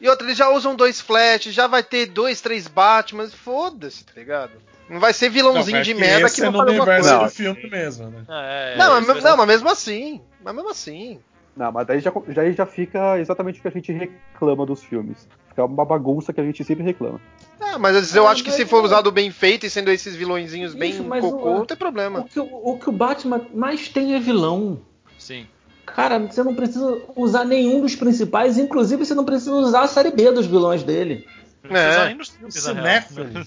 E 0.00 0.08
outra, 0.08 0.26
eles 0.26 0.36
já 0.36 0.48
usam 0.50 0.74
dois 0.74 1.00
flash, 1.00 1.44
já 1.44 1.66
vai 1.66 1.82
ter 1.82 2.06
dois, 2.06 2.40
três 2.40 2.66
Batman, 2.68 3.28
foda-se, 3.28 4.04
tá 4.04 4.12
ligado? 4.16 4.52
Não 4.88 5.00
vai 5.00 5.14
ser 5.14 5.30
vilãozinho 5.30 5.76
Não, 5.78 5.82
de 5.82 5.92
é 5.92 5.94
que 5.94 6.00
merda 6.00 6.30
que 6.30 6.40
é 6.42 6.44
não 6.44 6.52
no 6.52 6.58
faz 6.58 6.68
alguma 6.68 6.84
universo 6.84 7.08
coisa. 7.08 7.16
Não. 7.18 7.24
do 7.24 7.30
filme 7.30 7.70
mesmo, 7.70 8.10
né? 8.10 8.24
É, 8.28 8.74
é, 8.74 8.76
Não, 8.76 9.00
mas, 9.00 9.24
não, 9.24 9.36
mas 9.36 9.46
mesmo 9.46 9.68
assim. 9.70 10.20
Mas 10.42 10.54
mesmo 10.54 10.70
assim. 10.70 11.20
Não, 11.56 11.70
mas 11.70 11.86
daí 11.86 12.00
já, 12.00 12.12
já, 12.28 12.50
já 12.50 12.66
fica 12.66 13.18
exatamente 13.20 13.58
o 13.60 13.62
que 13.62 13.68
a 13.68 13.70
gente 13.70 13.92
reclama 13.92 14.66
dos 14.66 14.82
filmes. 14.82 15.28
Fica 15.48 15.64
uma 15.64 15.84
bagunça 15.84 16.32
que 16.32 16.40
a 16.40 16.44
gente 16.44 16.64
sempre 16.64 16.82
reclama. 16.82 17.20
É, 17.60 17.78
mas 17.78 18.14
eu 18.14 18.26
Ah, 18.26 18.32
acho 18.32 18.42
que 18.42 18.50
se 18.50 18.66
for 18.66 18.82
usado 18.84 19.12
bem 19.12 19.30
feito 19.30 19.64
e 19.64 19.70
sendo 19.70 19.90
esses 19.90 20.16
vilõezinhos 20.16 20.74
bem 20.74 20.90
Isso, 20.90 21.04
cocô, 21.04 21.50
o- 21.50 21.58
não 21.58 21.64
tem 21.66 21.76
problema. 21.76 22.20
O 22.20 22.24
que, 22.24 22.40
o- 22.40 22.44
o 22.70 22.78
que 22.78 22.88
o 22.88 22.92
Batman 22.92 23.40
mais 23.54 23.88
tem 23.88 24.14
é 24.14 24.18
vilão. 24.20 24.80
Sim. 25.16 25.46
Cara, 25.86 26.18
você 26.18 26.42
não 26.42 26.54
precisa 26.56 27.02
usar 27.14 27.44
nenhum 27.44 27.80
dos 27.80 27.94
principais, 27.94 28.58
inclusive 28.58 29.04
você 29.04 29.14
não 29.14 29.24
precisa 29.24 29.52
usar 29.52 29.82
a 29.82 29.86
série 29.86 30.10
B 30.10 30.32
dos 30.32 30.46
vilões 30.46 30.82
dele. 30.82 31.24
É. 31.70 32.06
nem 32.06 32.16
nos 32.16 32.28
filmes, 32.30 32.54
na 32.66 32.72
real. 32.72 33.02
Cinéfilo. 33.02 33.46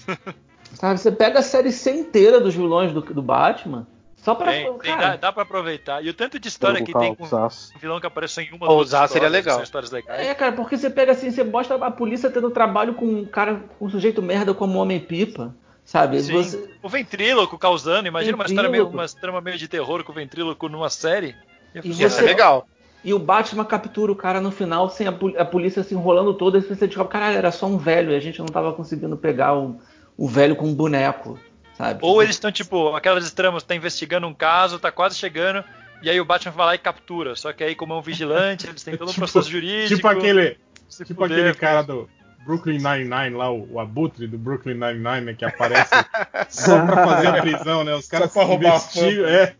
Sabe, 0.74 1.00
você 1.00 1.12
pega 1.12 1.40
a 1.40 1.44
série 1.44 1.72
C 1.72 1.92
inteira 1.92 2.40
dos 2.40 2.56
vilões 2.56 2.94
do, 2.94 3.02
do 3.02 3.22
Batman, 3.22 3.86
só 4.18 4.36
pra. 4.36 4.52
Tem, 4.52 4.78
tem, 4.80 4.98
dá, 4.98 5.16
dá 5.16 5.32
pra 5.32 5.44
aproveitar. 5.44 6.04
E 6.04 6.10
o 6.10 6.14
tanto 6.14 6.38
de 6.40 6.48
história 6.48 6.84
que 6.84 6.92
tem 6.94 7.16
com 7.16 7.26
Zaz. 7.26 7.72
um 7.76 7.80
vilão 7.80 8.00
que 8.00 8.06
apareceu 8.08 8.44
em 8.44 8.52
uma 8.52 8.68
Ou 8.68 8.78
duas 8.78 8.88
usar 8.90 9.08
seria 9.08 9.28
histórias, 9.28 9.32
legal. 9.32 9.56
São 9.56 9.64
histórias 9.64 9.92
legais. 9.92 10.28
É, 10.28 10.34
cara, 10.36 10.52
porque 10.52 10.78
você 10.78 10.90
pega 10.90 11.12
assim, 11.14 11.32
você 11.32 11.44
mostra 11.44 11.76
a 11.78 11.92
polícia 11.92 12.30
tendo 12.30 12.50
trabalho 12.50 12.94
com 12.94 13.06
um 13.06 13.26
cara, 13.26 13.62
com 13.80 13.86
um 13.86 13.90
sujeito 13.90 14.22
merda 14.22 14.54
como 14.54 14.78
o 14.78 14.82
Homem-Pipa, 14.82 15.56
sabe? 15.86 16.22
Sim. 16.22 16.34
Você- 16.34 16.70
O 16.84 16.90
ventríloco 16.90 17.58
causando, 17.58 18.08
imagina 18.08 18.36
uma 18.36 18.46
história 18.46 18.70
meio, 18.70 18.88
uma 18.88 19.08
trama 19.08 19.40
meio 19.40 19.58
de 19.58 19.68
terror 19.68 20.04
com 20.04 20.12
o 20.12 20.16
ventríloco 20.16 20.68
numa 20.68 20.90
série. 20.90 21.36
E 21.76 21.94
você- 21.94 22.10
ser 22.10 22.24
legal. 22.24 22.68
E 23.04 23.14
o 23.14 23.20
Batman 23.20 23.64
captura 23.64 24.12
o 24.12 24.16
cara 24.16 24.42
no 24.42 24.52
final, 24.52 24.90
sem 24.90 25.08
a, 25.08 25.12
pol- 25.12 25.34
a 25.38 25.46
polícia 25.46 25.84
se 25.84 25.94
enrolando 25.94 26.34
toda, 26.34 26.58
e 26.58 26.62
você 26.62 26.88
descobre, 26.88 27.12
caralho, 27.14 27.38
era 27.38 27.52
só 27.52 27.68
um 27.68 27.78
velho, 27.78 28.12
e 28.12 28.16
a 28.16 28.20
gente 28.20 28.40
não 28.40 28.48
tava 28.48 28.74
conseguindo 28.74 29.16
pegar 29.16 29.56
o, 29.56 29.80
o 30.18 30.28
velho 30.28 30.56
com 30.56 30.66
um 30.66 30.74
boneco, 30.74 31.40
sabe? 31.78 32.00
Ou 32.02 32.22
eles 32.22 32.36
estão, 32.36 32.52
tipo, 32.52 32.96
aquelas 32.96 33.32
tramas, 33.32 33.64
tá 33.64 33.76
investigando 33.76 34.28
um 34.28 34.34
caso, 34.34 34.80
tá 34.80 34.92
quase 34.92 35.16
chegando, 35.18 35.64
e 36.02 36.10
aí 36.10 36.20
o 36.20 36.26
Batman 36.26 36.52
vai 36.52 36.66
lá 36.68 36.76
e 36.76 36.80
captura. 36.80 37.36
Só 37.36 37.54
que 37.54 37.64
aí, 37.64 37.76
como 37.76 37.94
é 37.94 37.98
um 37.98 38.02
vigilante, 38.02 38.68
eles 38.68 38.84
têm 38.84 38.98
todo 38.98 39.10
um 39.10 39.12
Tipo- 39.14 39.22
processo 39.22 39.50
jurídico. 39.50 39.96
Tipo 39.96 40.08
aquele, 40.08 40.58
tipo 41.06 41.22
fuder, 41.22 41.40
aquele 41.40 41.54
cara 41.54 41.82
do 41.84 42.10
Brooklyn 42.46 42.78
Nine-Nine 42.78 43.36
lá, 43.36 43.52
o, 43.52 43.74
o 43.74 43.80
abutre 43.80 44.26
do 44.28 44.38
Brooklyn 44.38 44.76
Nine-Nine, 44.76 45.22
né, 45.22 45.34
que 45.34 45.44
aparece 45.46 45.94
só 46.50 46.86
pra 46.86 47.06
fazer 47.06 47.28
a 47.28 47.42
prisão, 47.42 47.84
né? 47.84 47.94
Os 47.94 48.08
caras 48.08 48.32
pra 48.32 48.44
roubar 48.44 48.82
é. 49.26 49.56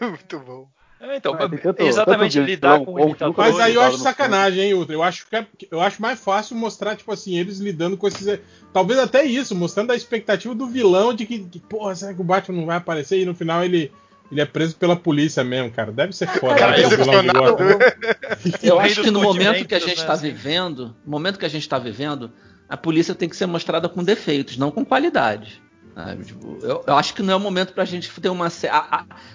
Muito 0.00 0.38
bom. 0.40 0.68
É, 1.02 1.16
então, 1.16 1.32
Ah, 1.34 1.48
tem 1.48 1.58
tanto- 1.58 1.82
exatamente 1.82 2.34
tanto 2.38 2.46
lidar 2.46 2.78
com 2.80 2.94
que 2.94 3.06
ditadores. 3.06 3.20
nunca 3.28 3.42
Mas 3.42 3.58
aí 3.60 3.74
eu 3.74 3.80
acho 3.80 3.96
sacanagem, 3.98 4.64
hein, 4.64 4.74
Ultra? 4.74 4.94
Eu 4.94 5.02
acho, 5.02 5.26
que 5.26 5.34
é- 5.34 5.46
eu 5.70 5.80
acho 5.80 6.00
mais 6.02 6.20
fácil 6.20 6.56
mostrar, 6.56 6.94
tipo 6.94 7.10
assim, 7.10 7.38
eles 7.38 7.58
lidando 7.58 7.96
com 7.96 8.06
esses. 8.06 8.38
Talvez 8.72 8.98
até 9.00 9.24
isso, 9.24 9.54
mostrando 9.54 9.92
a 9.92 9.96
expectativa 9.96 10.54
do 10.54 10.66
vilão 10.66 11.14
de 11.14 11.24
que, 11.24 11.38
que 11.38 11.58
porra, 11.58 11.94
será 11.94 12.12
que 12.12 12.20
o 12.20 12.24
Batman 12.24 12.58
não 12.58 12.66
vai 12.66 12.76
aparecer? 12.76 13.18
E 13.18 13.24
no 13.24 13.34
final 13.34 13.64
ele, 13.64 13.90
ele 14.30 14.42
é 14.42 14.44
preso 14.44 14.76
pela 14.76 14.94
polícia 14.94 15.42
mesmo, 15.42 15.70
cara. 15.70 15.90
Deve 15.90 16.12
ser 16.12 16.28
foda. 16.28 16.54
Cara, 16.56 16.76
né, 16.76 16.86
o. 16.86 16.90
Gotham. 17.32 17.78
Eu 18.62 18.76
Rei 18.76 18.90
acho 18.92 19.02
que 19.02 19.10
no 19.10 19.22
momento 19.22 19.66
que 19.66 19.74
a 19.74 19.78
gente 19.78 19.88
né, 19.88 19.94
está 19.94 20.12
assim. 20.12 20.26
vivendo, 20.30 20.94
no 21.04 21.10
momento 21.10 21.38
que 21.38 21.46
a 21.46 21.50
gente 21.50 21.62
está 21.62 21.78
vivendo, 21.78 22.30
a 22.68 22.76
polícia 22.76 23.14
tem 23.14 23.28
que 23.28 23.36
ser 23.36 23.46
mostrada 23.46 23.88
com 23.88 24.04
defeitos, 24.04 24.58
não 24.58 24.70
com 24.70 24.84
qualidade. 24.84 25.62
Sabe? 26.04 26.24
Tipo, 26.24 26.58
eu, 26.62 26.84
eu 26.86 26.94
acho 26.96 27.14
que 27.14 27.22
não 27.22 27.32
é 27.32 27.36
o 27.36 27.40
momento 27.40 27.72
pra 27.72 27.84
gente 27.84 28.10
ter 28.20 28.28
uma 28.28 28.50
série. 28.50 28.74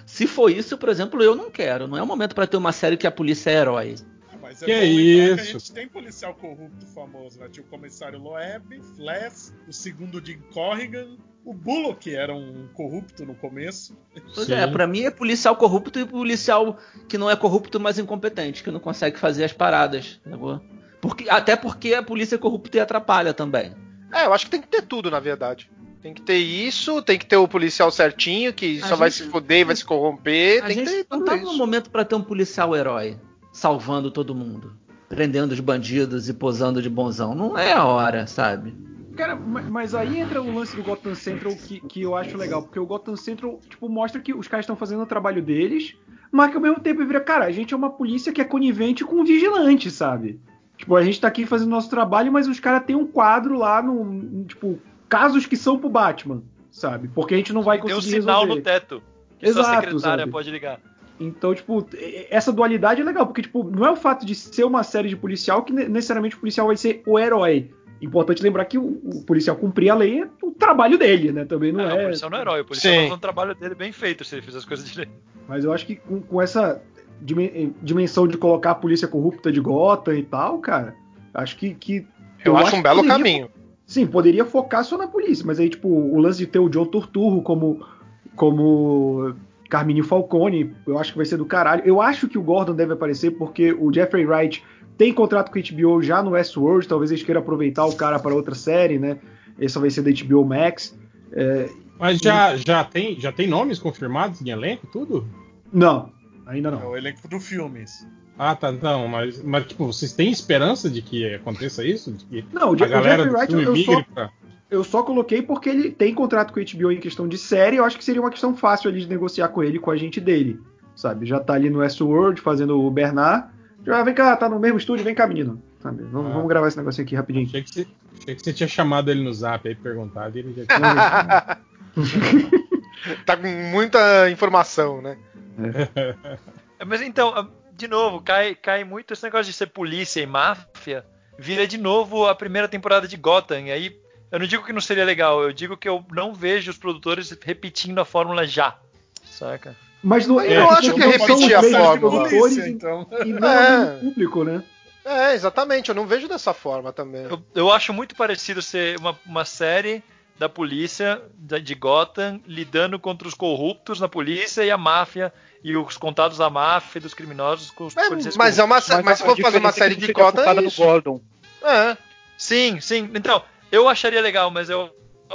Se 0.04 0.26
for 0.26 0.50
isso, 0.50 0.76
por 0.78 0.88
exemplo, 0.88 1.22
eu 1.22 1.34
não 1.34 1.50
quero. 1.50 1.86
Não 1.86 1.96
é 1.96 2.02
o 2.02 2.06
momento 2.06 2.34
pra 2.34 2.46
ter 2.46 2.56
uma 2.56 2.72
série 2.72 2.96
que 2.96 3.06
a 3.06 3.10
polícia 3.10 3.50
é 3.50 3.54
herói. 3.54 3.96
Mas 4.40 4.62
é 4.62 4.66
Que 4.66 4.72
bom 4.72 4.80
lembrar 4.80 5.34
Que 5.34 5.40
a 5.40 5.44
isso? 5.44 5.52
gente 5.52 5.72
tem 5.72 5.88
policial 5.88 6.34
corrupto 6.34 6.86
famoso, 6.94 7.40
né? 7.40 7.48
Tinha 7.50 7.64
o 7.64 7.68
comissário 7.68 8.18
Loeb, 8.18 8.80
Flash, 8.96 9.52
o 9.66 9.72
segundo 9.72 10.24
Jim 10.24 10.38
Corrigan, 10.52 11.16
o 11.44 11.52
Bullock, 11.52 12.00
que 12.10 12.14
era 12.14 12.34
um 12.34 12.68
corrupto 12.74 13.24
no 13.24 13.34
começo. 13.34 13.96
Pois 14.34 14.46
Sim. 14.46 14.54
é, 14.54 14.66
pra 14.66 14.86
mim 14.86 15.02
é 15.02 15.10
policial 15.10 15.56
corrupto 15.56 15.98
e 15.98 16.04
policial 16.04 16.78
que 17.08 17.18
não 17.18 17.30
é 17.30 17.34
corrupto, 17.34 17.80
mas 17.80 17.98
incompetente, 17.98 18.62
que 18.62 18.70
não 18.70 18.80
consegue 18.80 19.18
fazer 19.18 19.44
as 19.44 19.52
paradas. 19.52 20.20
sacou? 20.28 20.60
Porque, 21.00 21.28
até 21.28 21.56
porque 21.56 21.94
a 21.94 22.02
polícia 22.02 22.36
é 22.36 22.38
corrupta 22.38 22.76
e 22.76 22.80
atrapalha 22.80 23.32
também. 23.34 23.72
É, 24.12 24.26
eu 24.26 24.32
acho 24.32 24.44
que 24.46 24.50
tem 24.50 24.60
que 24.60 24.68
ter 24.68 24.82
tudo, 24.82 25.10
na 25.10 25.20
verdade. 25.20 25.70
Tem 26.06 26.14
que 26.14 26.22
ter 26.22 26.36
isso, 26.38 27.02
tem 27.02 27.18
que 27.18 27.26
ter 27.26 27.36
o 27.36 27.48
policial 27.48 27.90
certinho, 27.90 28.52
que 28.52 28.78
A 28.80 28.86
só 28.86 28.94
vai 28.94 29.10
gente- 29.10 29.24
se 29.24 29.28
fuder 29.30 29.60
e 29.60 29.64
vai 29.64 29.74
se 29.74 29.84
corromper. 29.84 30.62
A 30.62 30.68
Tem 30.68 30.76
que 30.78 30.84
ter 30.84 30.90
gente 30.98 31.06
não 31.10 31.24
tá 31.24 31.36
no 31.36 31.56
momento 31.56 31.90
pra 31.90 32.04
ter 32.04 32.14
um 32.14 32.22
policial 32.22 32.76
herói 32.76 33.16
salvando 33.52 34.08
todo 34.10 34.32
mundo, 34.34 34.72
prendendo 35.08 35.50
os 35.50 35.58
bandidos 35.58 36.28
e 36.28 36.34
posando 36.34 36.80
de 36.80 36.88
bonzão. 36.88 37.34
Não 37.34 37.58
é 37.58 37.72
a 37.72 37.84
hora, 37.84 38.24
sabe? 38.28 38.72
Cara, 39.16 39.34
ma- 39.34 39.62
mas 39.62 39.96
aí 39.96 40.20
entra 40.20 40.40
o 40.40 40.54
lance 40.54 40.76
do 40.76 40.82
Gotham 40.84 41.14
Central 41.16 41.52
que, 41.56 41.80
que 41.80 42.02
eu 42.02 42.14
acho 42.14 42.36
legal, 42.38 42.62
porque 42.62 42.78
o 42.78 42.86
Gotham 42.86 43.16
Central, 43.16 43.58
tipo, 43.68 43.88
mostra 43.88 44.20
que 44.20 44.32
os 44.32 44.46
caras 44.46 44.62
estão 44.64 44.76
fazendo 44.76 45.02
o 45.02 45.06
trabalho 45.06 45.42
deles, 45.42 45.96
mas 46.30 46.50
que 46.50 46.56
ao 46.56 46.62
mesmo 46.62 46.78
tempo 46.78 47.04
vira, 47.04 47.20
cara, 47.20 47.46
a 47.46 47.50
gente 47.50 47.74
é 47.74 47.76
uma 47.76 47.90
polícia 47.90 48.32
que 48.32 48.40
é 48.40 48.44
conivente 48.44 49.04
com 49.04 49.22
o 49.22 49.24
vigilante, 49.24 49.90
sabe? 49.90 50.38
Tipo, 50.76 50.94
a 50.94 51.02
gente 51.02 51.20
tá 51.20 51.26
aqui 51.26 51.46
fazendo 51.46 51.70
nosso 51.70 51.90
trabalho, 51.90 52.30
mas 52.30 52.46
os 52.46 52.60
caras 52.60 52.84
têm 52.84 52.94
um 52.94 53.06
quadro 53.06 53.56
lá 53.58 53.82
no, 53.82 54.44
tipo, 54.44 54.78
casos 55.08 55.46
que 55.46 55.56
são 55.56 55.78
pro 55.78 55.88
Batman, 55.88 56.42
sabe? 56.70 57.08
Porque 57.08 57.34
a 57.34 57.36
gente 57.36 57.52
não 57.52 57.62
vai 57.62 57.80
Tem 57.80 57.90
é 57.90 57.94
conseguir 57.94 58.18
um 58.18 58.20
sinal 58.22 58.40
resolver. 58.42 58.58
no 58.60 58.64
teto. 58.64 59.02
Que 59.38 59.52
só 59.52 59.58
a 59.58 59.62
Exato, 59.62 59.80
secretária 59.86 60.22
sabe? 60.22 60.32
pode 60.32 60.50
ligar. 60.50 60.80
Então, 61.18 61.54
tipo, 61.54 61.86
essa 62.30 62.52
dualidade 62.52 63.00
é 63.00 63.04
legal, 63.04 63.26
porque, 63.26 63.42
tipo, 63.42 63.64
não 63.64 63.86
é 63.86 63.90
o 63.90 63.96
fato 63.96 64.26
de 64.26 64.34
ser 64.34 64.64
uma 64.64 64.82
série 64.82 65.08
de 65.08 65.16
policial 65.16 65.62
que 65.62 65.72
ne- 65.72 65.88
necessariamente 65.88 66.36
o 66.36 66.38
policial 66.40 66.66
vai 66.66 66.76
ser 66.76 67.02
o 67.06 67.18
herói. 67.18 67.70
Importante 68.02 68.42
lembrar 68.42 68.66
que 68.66 68.76
o, 68.76 69.00
o 69.02 69.22
policial 69.24 69.56
cumprir 69.56 69.88
a 69.88 69.94
lei 69.94 70.20
é 70.22 70.28
o 70.42 70.50
trabalho 70.50 70.98
dele, 70.98 71.32
né? 71.32 71.46
Também 71.46 71.72
não 71.72 71.80
é. 71.88 71.94
o 71.94 72.04
policial 72.04 72.30
não 72.30 72.36
é 72.38 72.40
herói, 72.42 72.60
o 72.60 72.64
policial 72.66 72.92
Sim. 72.92 72.96
tá 72.98 73.02
fazendo 73.04 73.16
o 73.16 73.20
trabalho 73.20 73.54
dele 73.54 73.74
bem 73.74 73.92
feito 73.92 74.22
se 74.24 74.34
ele 74.34 74.42
fizer 74.42 74.58
as 74.58 74.64
coisas 74.66 74.84
direito. 74.90 75.12
Mas 75.48 75.64
eu 75.64 75.72
acho 75.72 75.86
que 75.86 75.96
com, 75.96 76.20
com 76.20 76.42
essa 76.42 76.82
dimen- 77.22 77.74
dimensão 77.82 78.28
de 78.28 78.36
colocar 78.36 78.72
a 78.72 78.74
polícia 78.74 79.08
corrupta 79.08 79.50
de 79.50 79.60
Gotham 79.60 80.14
e 80.14 80.22
tal, 80.22 80.58
cara, 80.58 80.94
acho 81.32 81.56
que. 81.56 81.72
que 81.74 82.06
Eu, 82.44 82.54
acho 82.58 82.74
um 82.74 82.78
que 82.78 82.82
belo 82.82 83.06
caminho. 83.06 83.48
Sim, 83.86 84.06
poderia 84.06 84.44
focar 84.44 84.84
só 84.84 84.98
na 84.98 85.06
polícia, 85.06 85.46
mas 85.46 85.60
aí, 85.60 85.70
tipo, 85.70 85.88
o 85.88 86.18
lance 86.18 86.38
de 86.38 86.46
ter 86.46 86.58
o 86.58 86.68
John 86.68 86.86
Turturro 86.86 87.40
como, 87.40 87.86
como 88.34 89.34
Carmine 89.70 90.02
Falcone, 90.02 90.74
eu 90.86 90.98
acho 90.98 91.12
que 91.12 91.16
vai 91.18 91.24
ser 91.26 91.36
do 91.36 91.46
caralho. 91.46 91.82
Eu 91.84 92.02
acho 92.02 92.28
que 92.28 92.36
o 92.36 92.42
Gordon 92.42 92.74
deve 92.74 92.92
aparecer 92.94 93.30
porque 93.32 93.72
o 93.72 93.92
Jeffrey 93.92 94.26
Wright 94.26 94.62
tem 94.98 95.12
contrato 95.12 95.52
com 95.52 95.58
a 95.58 95.62
HBO 95.62 96.02
já 96.02 96.22
no 96.22 96.30
Westworld, 96.30 96.88
talvez 96.88 97.10
eles 97.10 97.22
queiram 97.22 97.40
aproveitar 97.40 97.86
o 97.86 97.94
cara 97.94 98.18
para 98.18 98.34
outra 98.34 98.54
série, 98.54 98.98
né? 98.98 99.18
Essa 99.58 99.78
vai 99.78 99.88
ser 99.90 100.02
da 100.02 100.10
HBO 100.10 100.44
Max. 100.44 100.98
É, 101.32 101.68
Mas 101.98 102.18
já, 102.18 102.56
já, 102.56 102.82
tem, 102.82 103.20
já 103.20 103.30
tem 103.30 103.46
nomes 103.46 103.78
confirmados 103.78 104.40
em 104.42 104.50
elenco, 104.50 104.86
tudo? 104.88 105.26
não, 105.72 106.10
ainda 106.46 106.68
É 106.68 106.72
não. 106.72 106.90
o 106.90 106.96
elenco 106.96 107.28
do 107.28 107.38
filmes. 107.38 108.06
Ah, 108.38 108.54
tá, 108.54 108.70
não, 108.70 109.08
mas, 109.08 109.42
mas 109.42 109.66
tipo, 109.66 109.86
vocês 109.86 110.12
têm 110.12 110.30
esperança 110.30 110.90
de 110.90 111.00
que 111.00 111.34
aconteça 111.34 111.84
isso? 111.84 112.12
De 112.12 112.24
que 112.24 112.44
Não, 112.52 112.70
o, 112.70 112.74
a 112.74 112.76
Je- 112.76 112.84
o 112.84 112.88
galera 112.88 113.22
Jeffrey 113.24 113.54
do 113.54 113.72
Wright 113.72 113.86
eu 113.88 113.94
só, 113.94 114.02
pra... 114.14 114.30
eu 114.70 114.84
só 114.84 115.02
coloquei 115.02 115.40
porque 115.42 115.68
ele 115.70 115.90
tem 115.90 116.14
contrato 116.14 116.52
com 116.52 116.60
a 116.60 116.62
HBO 116.62 116.92
em 116.92 117.00
questão 117.00 117.26
de 117.26 117.38
série, 117.38 117.76
eu 117.76 117.84
acho 117.84 117.96
que 117.96 118.04
seria 118.04 118.20
uma 118.20 118.30
questão 118.30 118.54
fácil 118.54 118.90
ali 118.90 119.00
de 119.00 119.08
negociar 119.08 119.48
com 119.48 119.62
ele, 119.62 119.78
com 119.78 119.90
a 119.90 119.96
gente 119.96 120.20
dele, 120.20 120.60
sabe? 120.94 121.24
Já 121.26 121.40
tá 121.40 121.54
ali 121.54 121.70
no 121.70 121.78
Westworld 121.78 122.40
fazendo 122.40 122.78
o 122.78 122.90
Bernard. 122.90 123.48
Já 123.86 124.02
vem 124.02 124.14
cá, 124.14 124.36
tá 124.36 124.48
no 124.48 124.58
mesmo 124.60 124.78
estúdio, 124.78 125.04
vem 125.04 125.14
cá, 125.14 125.26
menino. 125.26 125.62
Sabe? 125.80 126.02
Vamos, 126.04 126.30
Ah. 126.30 126.34
vamos 126.34 126.48
gravar 126.48 126.68
esse 126.68 126.76
negócio 126.76 127.02
aqui 127.02 127.14
rapidinho. 127.14 127.46
Achei 127.46 127.62
que, 127.62 127.68
você, 127.72 127.86
achei 128.20 128.34
que 128.34 128.42
você 128.42 128.52
tinha 128.52 128.68
chamado 128.68 129.10
ele 129.10 129.22
no 129.22 129.32
zap 129.32 129.66
aí, 129.68 129.74
perguntado, 129.74 130.36
e 130.36 130.40
ele 130.40 130.54
já 130.54 130.66
tinha... 130.76 131.58
Tá 133.24 133.36
com 133.36 133.46
muita 133.70 134.28
informação, 134.30 135.00
né? 135.00 135.16
É, 136.78 136.84
Mas 136.84 137.00
então, 137.00 137.32
ah, 137.34 137.48
de 137.76 137.86
novo, 137.88 138.20
cai, 138.22 138.54
cai 138.54 138.84
muito 138.84 139.12
esse 139.12 139.22
negócio 139.22 139.46
de 139.46 139.52
ser 139.52 139.66
polícia 139.66 140.20
e 140.20 140.26
máfia. 140.26 141.04
Vira 141.38 141.66
de 141.66 141.76
novo 141.76 142.26
a 142.26 142.34
primeira 142.34 142.66
temporada 142.66 143.06
de 143.06 143.16
Gotham. 143.16 143.66
E 143.66 143.70
aí, 143.70 144.00
eu 144.32 144.38
não 144.38 144.46
digo 144.46 144.64
que 144.64 144.72
não 144.72 144.80
seria 144.80 145.04
legal, 145.04 145.42
eu 145.42 145.52
digo 145.52 145.76
que 145.76 145.88
eu 145.88 146.04
não 146.10 146.32
vejo 146.34 146.70
os 146.70 146.78
produtores 146.78 147.30
repetindo 147.42 147.98
a 148.00 148.04
fórmula 148.04 148.46
já. 148.46 148.78
Saca? 149.24 149.76
Mas 150.02 150.26
não, 150.26 150.40
É, 150.40 150.56
eu 150.56 150.62
é, 150.62 150.68
acho 150.70 150.94
que 150.94 151.00
são 151.02 151.10
repetir 151.10 151.54
a 151.54 151.62
fórmula. 151.62 151.98
produtores 151.98 152.38
Polícia, 152.38 152.66
e, 152.66 152.70
então. 152.70 153.06
e 153.24 153.32
não 153.32 153.48
É. 153.48 153.98
público, 153.98 154.44
né? 154.44 154.62
É, 155.04 155.34
exatamente, 155.34 155.88
eu 155.88 155.94
não 155.94 156.06
vejo 156.06 156.26
dessa 156.26 156.52
forma 156.54 156.92
também. 156.92 157.24
Eu, 157.24 157.40
eu 157.54 157.72
acho 157.72 157.92
muito 157.92 158.16
parecido 158.16 158.60
ser 158.62 158.98
uma, 158.98 159.16
uma 159.24 159.44
série 159.44 160.02
da 160.38 160.48
polícia 160.48 161.20
da- 161.34 161.58
de 161.58 161.74
Gotham 161.74 162.40
lidando 162.46 162.98
contra 162.98 163.26
os 163.26 163.34
corruptos 163.34 164.00
na 164.00 164.08
polícia 164.08 164.62
e 164.64 164.70
a 164.70 164.76
máfia 164.76 165.32
e 165.64 165.76
os 165.76 165.96
contatos 165.96 166.38
da 166.38 166.50
máfia 166.50 166.98
e 166.98 167.02
dos 167.02 167.14
criminosos 167.14 167.70
com 167.70 167.86
os 167.86 167.96
É, 167.96 168.08
policiais 168.08 168.36
mas 168.36 168.58
é 168.58 168.64
uma 168.64 168.74
mas, 168.76 168.90
a- 168.90 169.16
se 169.16 169.24
for 169.24 169.36
fazer 169.40 169.58
uma 169.58 169.70
é 169.70 169.72
série 169.72 169.94
de 169.94 170.00
não 170.02 170.06
seria 170.14 170.24
Gotham 170.24 170.60
é 170.60 170.64
isso. 170.64 170.82
Gordon. 170.82 171.20
É. 171.62 171.96
Sim, 172.36 172.80
sim. 172.80 173.10
Então, 173.14 173.42
eu 173.72 173.88
acharia 173.88 174.20
legal, 174.20 174.50
mas 174.50 174.68
eu, 174.68 174.90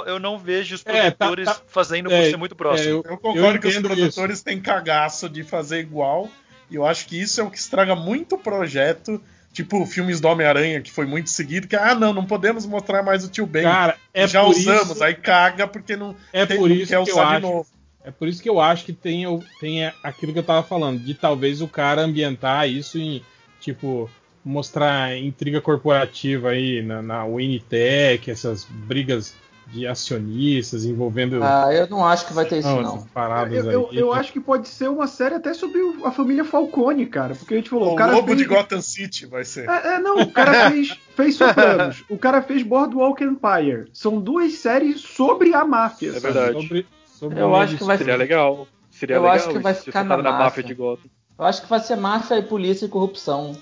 eu 0.06 0.20
não 0.20 0.38
vejo 0.38 0.76
os 0.76 0.84
É, 0.86 1.10
tá- 1.10 1.26
produtores 1.26 1.46
tá- 1.48 1.62
fazendo 1.68 2.10
por 2.10 2.16
é, 2.16 2.30
ser 2.30 2.38
muito 2.38 2.56
próximo. 2.56 2.88
É, 2.90 2.92
eu, 2.92 3.04
Eu 3.12 3.18
concordo 3.18 3.60
que 3.60 3.68
os 3.68 3.78
produtores 3.80 4.44
têm 4.44 4.62
cagaço 4.62 5.28
de 5.28 5.44
fazer 5.44 5.80
igual. 5.80 6.30
E 6.70 6.76
eu 6.76 6.86
acho 6.86 7.06
que 7.08 7.20
isso 7.20 7.42
é 7.42 7.44
o 7.44 7.50
que 7.52 7.58
estraga 7.58 7.96
muito 7.96 8.36
o 8.36 8.38
projeto. 8.38 9.22
Tipo, 9.54 9.86
filmes 9.86 10.22
do 10.22 10.28
Homem-Aranha, 10.30 10.80
que 10.82 10.90
foi 10.92 11.06
muito 11.06 11.30
seguido, 11.30 11.68
que, 11.68 11.76
ah, 11.76 11.94
não, 11.94 12.14
não 12.14 12.26
podemos 12.26 12.66
mostrar 12.66 13.04
mais 13.04 13.26
o 13.26 13.30
tio 13.30 13.46
Ben. 13.46 13.64
Cara, 13.64 13.98
é 14.14 14.26
Já 14.26 14.44
por 14.44 14.52
usamos, 14.52 14.92
isso, 14.92 15.04
aí 15.04 15.14
caga 15.14 15.68
porque 15.68 15.96
não, 15.98 16.16
é 16.32 16.46
tem, 16.46 16.58
por 16.58 16.70
não 16.70 16.76
isso 16.76 16.88
quer 16.88 17.04
que 17.04 17.10
eu 17.12 17.14
usar 17.14 17.26
de 17.26 17.34
acho, 17.36 17.42
novo. 17.42 17.68
é 18.06 18.12
por 18.12 18.28
isso 18.30 18.42
que 18.42 18.50
eu 18.50 18.62
acho 18.62 18.86
que 18.86 18.94
tem, 18.94 19.26
tem 19.60 19.86
aquilo 20.02 20.32
que 20.32 20.40
eu 20.40 20.44
tava 20.44 20.64
falando, 20.66 21.00
de 21.00 21.14
talvez 21.14 21.62
o 21.62 21.68
cara 21.68 22.02
ambientar 22.02 22.70
isso 22.70 22.98
em, 22.98 23.22
tipo, 23.60 24.10
mostrar 24.44 25.18
intriga 25.18 25.60
corporativa 25.60 26.52
aí 26.52 26.82
na, 26.82 27.02
na 27.02 27.26
Winitech, 27.26 28.32
essas 28.32 28.64
brigas 28.64 29.36
de 29.72 29.88
acionistas 29.88 30.84
envolvendo 30.86 31.40
Ah, 31.44 31.70
eu 31.74 31.88
não 31.88 32.06
acho 32.06 32.28
que 32.28 32.34
vai 32.34 32.46
ter 32.46 32.60
isso, 32.60 32.68
não, 32.68 32.82
não. 32.82 33.02
paradas 33.08 33.54
Eu, 33.66 33.70
aí. 33.70 33.74
eu, 33.74 33.90
eu 33.94 34.14
acho 34.14 34.32
que 34.34 34.40
pode 34.40 34.68
ser 34.68 34.90
uma 34.90 35.08
série 35.08 35.36
até 35.36 35.54
sobre 35.54 35.80
a 36.04 36.12
família 36.12 36.44
Falcone, 36.44 37.06
cara. 37.06 37.36
Porque 37.36 37.54
a 37.54 37.58
gente 37.58 37.70
falou, 37.70 37.90
O 37.90 37.94
o 37.94 37.96
cara 37.96 38.12
Lobo 38.14 38.28
fez... 38.28 38.38
de 38.40 38.46
Gotham 38.46 38.82
City 38.82 39.26
vai 39.26 39.44
ser. 39.46 39.70
É, 39.70 39.96
é, 39.96 40.00
não, 40.00 40.22
o 40.22 40.32
cara 40.32 40.70
fez, 40.72 41.00
fez 41.16 41.36
Sopranos, 41.36 42.04
o 42.10 42.18
cara 42.18 42.42
fez 42.42 42.64
Boardwalk 42.64 43.24
Empire. 43.24 43.86
São 43.94 44.20
duas 44.20 44.54
séries 44.54 45.02
sobre 45.02 45.54
a 45.54 45.64
máfia. 45.66 46.10
É 46.10 46.20
sabe? 46.20 46.34
verdade. 46.34 46.62
Sobre, 46.62 46.88
sobre 47.06 47.40
Eu 47.42 47.56
acho 47.56 47.78
que 47.78 47.84
vai 47.84 47.98
Seria 47.98 48.16
legal. 48.16 48.68
Seria 48.90 49.16
Eu 49.16 49.22
legal 49.22 49.36
acho 49.38 49.50
que 49.50 49.60
vai 49.60 49.74
ficar 49.74 50.04
na 50.04 50.18
na 50.18 50.24
máfia. 50.24 50.44
máfia 50.46 50.64
de 50.64 50.74
Gotham. 50.74 51.10
Eu 51.40 51.46
acho 51.46 51.62
que 51.64 51.70
vai 51.70 51.80
ser 51.80 51.96
máfia 51.96 52.38
e 52.38 52.44
polícia 52.44 52.86
e 52.86 52.90
corrupção. 52.90 53.58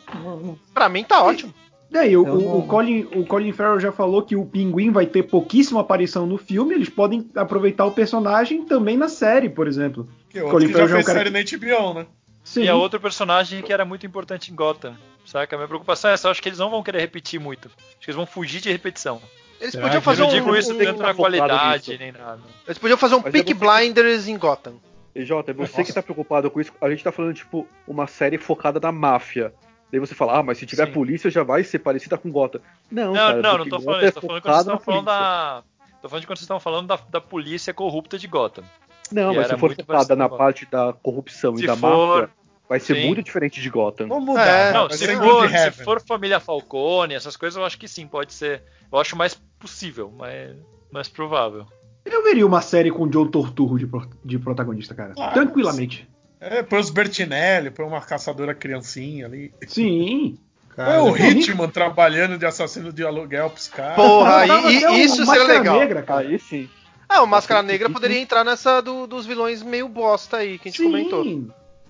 Pra 0.73 0.89
mim 0.89 1.03
tá 1.03 1.23
ótimo. 1.23 1.53
Daí, 1.91 2.15
o, 2.15 2.25
Eu 2.27 2.33
o- 2.35 2.41
não- 2.41 2.57
o 2.59 2.67
Colin, 2.67 3.07
o 3.15 3.25
Colin 3.25 3.51
Farrell 3.51 3.79
já 3.79 3.91
falou 3.91 4.21
que 4.21 4.35
o 4.35 4.45
Pinguim 4.45 4.91
vai 4.91 5.05
ter 5.07 5.23
pouquíssima 5.23 5.81
aparição 5.81 6.25
no 6.27 6.37
filme. 6.37 6.75
Eles 6.75 6.89
podem 6.89 7.27
aproveitar 7.35 7.85
o 7.85 7.91
personagem 7.91 8.63
também 8.65 8.95
na 8.95 9.09
série, 9.09 9.49
por 9.49 9.67
exemplo. 9.67 10.07
Que 10.29 10.39
Colin 10.41 10.67
que 10.67 10.73
Farrell 10.73 10.87
já 10.87 10.93
já 10.93 10.99
é 10.99 11.01
um 11.01 11.03
fez 11.03 11.05
cara 11.07 11.19
série 11.19 11.29
na 11.31 11.79
HBO, 11.79 11.93
né? 11.95 12.05
Sim. 12.43 12.63
E 12.63 12.67
é 12.67 12.73
outro 12.73 12.99
personagem 12.99 13.61
que 13.63 13.73
era 13.73 13.83
muito 13.85 14.05
importante 14.05 14.51
em 14.51 14.55
Gotham. 14.55 14.95
Saca? 15.25 15.55
A 15.55 15.57
minha 15.59 15.67
preocupação 15.67 16.09
é 16.09 16.13
essa. 16.13 16.27
Eu 16.27 16.31
acho 16.31 16.41
que 16.41 16.49
eles 16.49 16.57
não 16.59 16.69
vão 16.71 16.81
querer 16.81 16.99
repetir 16.99 17.39
muito. 17.39 17.67
Acho 17.67 17.99
que 17.99 18.05
eles 18.09 18.15
vão 18.15 18.25
fugir 18.25 18.61
de 18.61 18.71
repetição. 18.71 19.21
Eles 19.59 19.71
Será 19.73 19.83
podiam 19.85 20.01
fazer 20.01 20.21
Eu 20.21 20.25
um. 20.25 20.29
não 20.31 20.35
digo 20.39 20.55
isso 20.55 20.73
um- 20.73 20.77
tanto 20.77 21.01
na 21.01 21.13
focado 21.13 21.17
qualidade, 21.17 21.89
nisso. 21.91 22.01
nem 22.03 22.11
nada. 22.11 22.39
Eles 22.65 22.77
podiam 22.77 22.97
fazer 22.97 23.15
um 23.15 23.21
Peak 23.21 23.53
Blinders 23.53 24.27
em 24.27 24.37
Gotham. 24.37 24.75
E 25.13 25.25
Jota, 25.25 25.53
você 25.53 25.83
que 25.83 25.91
tá 25.91 26.01
preocupado 26.01 26.49
com 26.49 26.61
isso, 26.61 26.71
a 26.79 26.89
gente 26.89 27.03
tá 27.03 27.11
falando, 27.11 27.33
tipo, 27.33 27.67
uma 27.87 28.07
série 28.07 28.37
focada 28.37 28.79
na 28.79 28.91
máfia. 28.91 29.53
Daí 29.91 29.99
você 29.99 30.13
fala, 30.13 30.39
ah, 30.39 30.43
mas 30.43 30.57
se 30.57 30.65
tiver 30.65 30.85
Sim. 30.87 30.93
polícia 30.93 31.29
já 31.31 31.43
vai 31.43 31.63
ser 31.63 31.79
parecida 31.79 32.17
com 32.17 32.31
Gotham. 32.31 32.61
Não, 32.91 33.07
Não, 33.07 33.13
cara, 33.15 33.41
não, 33.41 33.57
não 33.59 33.69
tô 33.69 33.79
falando 33.79 34.01
Gotham 34.01 34.07
isso. 34.07 34.13
Tô 34.21 34.27
falando 34.27 34.41
quando 34.41 34.53
vocês 34.53 34.59
estão 34.67 34.79
falando 34.79 35.05
da. 35.05 35.63
Tô 36.01 36.07
falando 36.09 36.21
de 36.21 36.27
quando 36.27 36.37
vocês 36.37 36.43
estão 36.43 36.59
falando 36.59 36.87
da, 36.87 36.95
da 37.09 37.21
polícia 37.21 37.73
corrupta 37.73 38.17
de 38.17 38.27
Gotham. 38.27 38.63
Não, 39.11 39.33
mas 39.33 39.47
se 39.47 39.57
for 39.57 39.75
focada 39.75 40.15
na 40.15 40.29
parte 40.29 40.65
da 40.69 40.93
corrupção 40.93 41.57
Se 41.57 41.63
e 41.63 41.67
da 41.67 41.75
for- 41.75 42.19
máfia, 42.21 42.29
vai 42.69 42.79
ser 42.79 42.95
sim. 42.95 43.07
muito 43.07 43.23
diferente 43.23 43.59
de 43.59 43.69
Gotham. 43.69 44.07
Vamos 44.07 44.25
mudar. 44.25 44.45
É, 44.47 44.65
né? 44.71 44.73
Não, 44.73 44.89
se 44.89 45.07
for, 45.17 45.49
se 45.49 45.71
for 45.83 46.01
família 46.01 46.39
Falcone, 46.39 47.15
essas 47.15 47.35
coisas, 47.35 47.57
eu 47.57 47.65
acho 47.65 47.77
que 47.79 47.87
sim, 47.87 48.05
pode 48.07 48.31
ser. 48.33 48.61
Eu 48.91 48.99
acho 48.99 49.15
mais 49.15 49.33
possível, 49.59 50.11
mais, 50.11 50.55
mais 50.91 51.07
provável. 51.09 51.65
Eu 52.05 52.23
veria 52.23 52.45
uma 52.45 52.61
série 52.61 52.91
com 52.91 53.03
o 53.03 53.09
John 53.09 53.27
Torturro 53.27 53.77
de, 53.79 53.85
pro- 53.87 54.09
de 54.23 54.37
protagonista, 54.39 54.93
cara. 54.95 55.13
Ah, 55.17 55.31
Tranquilamente. 55.31 56.07
É, 56.41 56.63
põe 56.63 56.79
os 56.79 56.89
Bertinelli, 56.89 57.69
põe 57.71 57.85
uma 57.85 58.01
caçadora 58.01 58.53
criancinha 58.55 59.25
ali. 59.25 59.51
Sim. 59.67 60.37
Cara, 60.75 60.93
é 60.93 61.01
o 61.01 61.15
Hitman 61.15 61.67
trabalhando 61.67 62.37
de 62.37 62.45
assassino 62.45 62.93
de 62.93 63.03
aluguel 63.03 63.49
pros 63.49 63.67
caras. 63.67 63.95
Porra, 63.95 64.45
e- 64.47 64.49
e 64.85 65.03
isso 65.03 65.15
seria 65.17 65.25
Máscara 65.25 65.53
legal. 65.59 65.79
Negra, 65.79 66.01
cara. 66.03 66.19
Aí 66.21 66.39
sim. 66.39 66.69
Ah, 67.09 67.21
o 67.23 67.27
Máscara 67.27 67.61
Negra 67.63 67.89
poderia 67.89 68.19
entrar 68.19 68.45
nessa 68.45 68.79
do- 68.81 69.05
dos 69.07 69.25
vilões 69.25 69.61
meio 69.63 69.89
bosta 69.89 70.37
aí 70.37 70.57
que 70.59 70.69
a 70.69 70.71
gente 70.71 70.77
Sim. 70.81 70.91
comentou. 70.91 71.25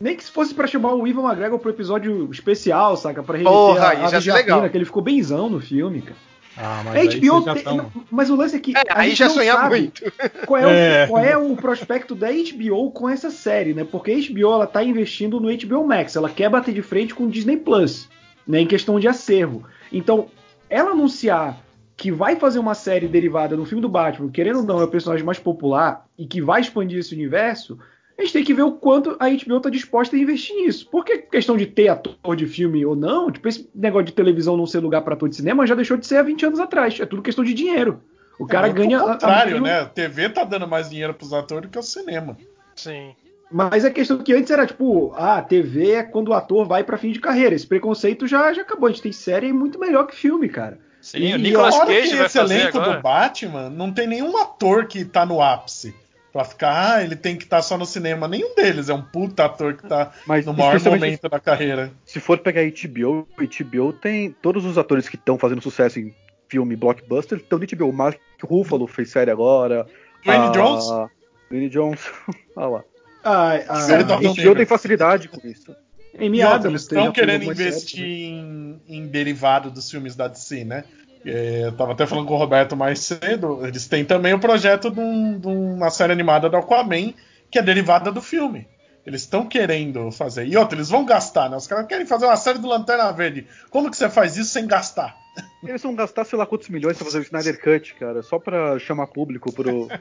Nem 0.01 0.15
que 0.15 0.23
se 0.23 0.31
fosse 0.31 0.53
pra 0.55 0.65
chamar 0.65 0.93
o 0.95 1.05
Ivan 1.05 1.23
McGregor 1.23 1.59
pro 1.59 1.69
episódio 1.71 2.29
especial, 2.31 2.95
saca? 2.95 3.21
Pra 3.21 3.35
remeter 3.37 3.51
Porra, 3.53 3.85
a, 3.85 3.89
aí 3.89 3.97
a 4.05 4.07
já 4.07 4.17
Vigia 4.19 4.33
legal. 4.33 4.69
Que 4.69 4.77
ele 4.77 4.85
ficou 4.85 5.03
benzão 5.03 5.49
no 5.49 5.59
filme, 5.59 6.01
cara. 6.01 6.15
Ah, 6.57 6.81
mas 6.83 6.95
A 6.95 6.99
aí 6.99 7.07
HBO 7.19 7.41
tem- 7.53 7.63
tão- 7.63 7.91
Mas 8.11 8.29
o 8.29 8.35
lance 8.35 8.55
é 8.55 8.59
que. 8.59 8.75
É, 8.75 8.81
a 8.89 8.99
aí 8.99 9.09
gente 9.09 9.19
já 9.19 9.29
sonhar 9.29 9.55
sabe 9.57 9.79
muito. 9.79 10.01
Qual 10.45 10.59
é, 10.59 10.65
o, 10.65 10.69
É. 10.71 11.07
qual 11.07 11.23
é 11.23 11.37
o 11.37 11.55
prospecto 11.55 12.15
da 12.15 12.27
HBO 12.31 12.91
com 12.91 13.07
essa 13.07 13.29
série, 13.29 13.73
né? 13.73 13.83
Porque 13.89 14.11
a 14.11 14.15
HBO 14.33 14.53
ela 14.53 14.67
tá 14.67 14.83
investindo 14.83 15.39
no 15.39 15.47
HBO 15.55 15.85
Max, 15.87 16.15
ela 16.15 16.29
quer 16.29 16.49
bater 16.49 16.73
de 16.73 16.81
frente 16.81 17.13
com 17.15 17.25
o 17.25 17.29
Disney 17.29 17.57
Plus, 17.57 18.09
né? 18.47 18.59
Em 18.61 18.67
questão 18.67 18.99
de 18.99 19.07
acervo. 19.07 19.63
Então, 19.91 20.27
ela 20.69 20.91
anunciar 20.91 21.57
que 21.95 22.11
vai 22.11 22.35
fazer 22.37 22.59
uma 22.59 22.73
série 22.75 23.07
derivada 23.07 23.55
do 23.57 23.65
filme 23.65 23.81
do 23.81 23.89
Batman, 23.89 24.29
querendo 24.31 24.59
ou 24.59 24.63
não, 24.65 24.79
é 24.79 24.83
o 24.85 24.87
personagem 24.87 25.25
mais 25.25 25.37
popular 25.39 26.05
e 26.17 26.25
que 26.25 26.41
vai 26.41 26.61
expandir 26.61 26.97
esse 26.99 27.13
universo, 27.13 27.77
a 28.19 28.25
gente 28.25 28.33
tem 28.33 28.43
que 28.43 28.53
ver 28.53 28.63
o 28.63 28.73
quanto 28.73 29.15
a 29.19 29.29
HBO 29.29 29.59
tá 29.61 29.69
disposta 29.69 30.15
a 30.15 30.19
investir 30.19 30.55
nisso. 30.55 30.87
Porque 30.91 31.17
questão 31.19 31.55
de 31.57 31.65
ter 31.65 31.87
ator 31.87 32.35
de 32.35 32.45
filme 32.45 32.85
ou 32.85 32.95
não, 32.95 33.31
tipo, 33.31 33.47
esse 33.47 33.69
negócio 33.73 34.05
de 34.07 34.13
televisão 34.13 34.55
não 34.57 34.65
ser 34.65 34.79
lugar 34.79 35.01
para 35.01 35.13
ator 35.15 35.29
de 35.29 35.35
cinema 35.35 35.65
já 35.65 35.75
deixou 35.75 35.97
de 35.97 36.05
ser 36.05 36.17
há 36.17 36.23
20 36.23 36.45
anos 36.45 36.59
atrás. 36.59 36.99
É 36.99 37.05
tudo 37.05 37.21
questão 37.21 37.43
de 37.43 37.53
dinheiro. 37.53 38.01
O 38.39 38.45
cara 38.45 38.67
É, 38.67 38.73
ganha. 38.73 38.99
Ao 38.99 39.07
a- 39.07 39.09
a- 39.11 39.13
contrário, 39.13 39.61
né? 39.61 39.79
A 39.81 39.85
TV 39.85 40.29
tá 40.29 40.43
dando 40.43 40.67
mais 40.67 40.89
dinheiro 40.89 41.13
pros 41.13 41.33
atores 41.33 41.63
do 41.63 41.71
que 41.71 41.79
o 41.79 41.83
cinema. 41.83 42.37
Sim. 42.75 43.13
Mas 43.51 43.83
a 43.83 43.89
questão 43.89 44.17
que 44.19 44.31
antes 44.33 44.51
era 44.51 44.65
tipo, 44.67 45.11
ah, 45.15 45.41
TV 45.41 45.91
é 45.93 46.03
quando 46.03 46.27
o 46.29 46.33
ator 46.33 46.65
vai 46.67 46.83
pra 46.83 46.97
fim 46.99 47.11
de 47.11 47.19
carreira. 47.19 47.55
Esse 47.55 47.65
preconceito 47.65 48.27
já, 48.27 48.53
já 48.53 48.61
acabou. 48.61 48.87
A 48.87 48.91
gente 48.91 49.01
tem 49.01 49.11
série 49.11 49.51
muito 49.51 49.79
melhor 49.79 50.05
que 50.05 50.15
filme, 50.15 50.47
cara. 50.47 50.77
Sim, 51.01 51.19
E 51.19 51.33
o 51.33 51.37
Nicolas 51.37 51.77
Cage 51.79 52.15
vai 52.15 52.25
esse 52.27 52.37
fazer 52.37 52.53
elenco 52.61 52.77
agora. 52.77 52.97
do 52.97 53.01
Batman, 53.03 53.69
não 53.69 53.91
tem 53.91 54.05
nenhum 54.05 54.37
ator 54.37 54.85
que 54.85 55.03
tá 55.03 55.25
no 55.25 55.41
ápice. 55.41 55.95
Pra 56.31 56.45
ficar, 56.45 56.95
ah, 56.95 57.03
ele 57.03 57.15
tem 57.15 57.35
que 57.35 57.43
estar 57.43 57.61
só 57.61 57.77
no 57.77 57.85
cinema. 57.85 58.27
Nenhum 58.27 58.53
deles 58.53 58.87
é 58.87 58.93
um 58.93 59.01
puta 59.01 59.45
ator 59.45 59.75
que 59.75 59.87
tá 59.87 60.11
Mas 60.27 60.45
no 60.45 60.53
maior 60.53 60.79
momento 60.83 61.27
da 61.27 61.39
carreira. 61.39 61.91
Se 62.05 62.19
for 62.19 62.37
pegar 62.37 62.61
HBO, 62.61 63.27
HBO 63.35 63.93
tem 63.93 64.31
todos 64.41 64.63
os 64.63 64.77
atores 64.77 65.09
que 65.09 65.15
estão 65.15 65.39
fazendo 65.39 65.61
sucesso 65.61 65.99
em 65.99 66.13
filme 66.47 66.75
blockbuster 66.75 67.39
estão 67.39 67.59
de 67.59 67.75
HBO. 67.75 67.89
O 67.89 67.93
Mark 67.93 68.19
Ruffalo 68.43 68.85
fez 68.87 69.09
série 69.09 69.31
agora. 69.31 69.87
Dwayne 70.23 70.47
a- 70.47 70.51
Johnson? 70.51 71.09
Dwayne 71.49 71.69
Johnson. 71.69 72.11
Olha 72.55 72.67
lá. 72.67 72.83
Ah, 73.23 73.53
a, 73.67 73.75
Série 73.81 74.03
do 74.03 74.13
A 74.13 74.17
HBO 74.17 74.55
tem 74.55 74.65
facilidade 74.65 75.27
com 75.27 75.45
isso. 75.47 75.75
E 76.17 76.25
outra, 76.27 76.55
Adams, 76.55 76.65
eles 76.65 76.81
estão 76.81 77.11
querendo 77.11 77.43
investir 77.45 78.05
em, 78.05 78.81
em 78.87 79.07
derivado 79.07 79.69
dos 79.69 79.89
filmes 79.89 80.15
da 80.15 80.27
DC, 80.27 80.63
né? 80.63 80.83
É, 81.25 81.65
eu 81.65 81.71
tava 81.73 81.91
até 81.91 82.05
falando 82.07 82.25
com 82.27 82.33
o 82.33 82.37
Roberto 82.37 82.75
mais 82.75 82.99
cedo. 82.99 83.65
Eles 83.65 83.87
têm 83.87 84.05
também 84.05 84.33
o 84.33 84.39
projeto 84.39 84.89
de, 84.89 84.99
um- 84.99 85.37
de 85.39 85.47
uma 85.47 85.89
série 85.89 86.13
animada 86.13 86.49
do 86.49 86.55
Aquaman, 86.57 87.13
que 87.51 87.59
é 87.59 87.61
derivada 87.61 88.11
do 88.11 88.21
filme. 88.21 88.67
Eles 89.05 89.21
estão 89.21 89.45
querendo 89.45 90.11
fazer. 90.11 90.45
E 90.45 90.55
outra, 90.55 90.77
eles 90.77 90.89
vão 90.89 91.03
gastar, 91.05 91.49
né? 91.49 91.57
Os 91.57 91.65
caras 91.67 91.87
querem 91.87 92.05
fazer 92.05 92.25
uma 92.25 92.35
série 92.37 92.59
do 92.59 92.67
Lanterna 92.67 93.11
Verde. 93.11 93.47
Como 93.69 93.89
que 93.89 93.97
você 93.97 94.09
faz 94.09 94.37
isso 94.37 94.51
sem 94.51 94.67
gastar? 94.67 95.15
Eles 95.63 95.81
vão 95.81 95.95
gastar 95.95 96.25
sei 96.25 96.37
lá 96.37 96.45
quantos 96.45 96.67
milhões 96.69 96.97
pra 96.97 97.05
fazer 97.05 97.19
o 97.19 97.21
Snyder 97.21 97.61
Cut, 97.61 97.95
cara, 97.95 98.21
só 98.21 98.37
pra 98.39 98.77
chamar 98.77 99.07
público 99.07 99.51
pro, 99.53 99.87
pro 99.87 99.97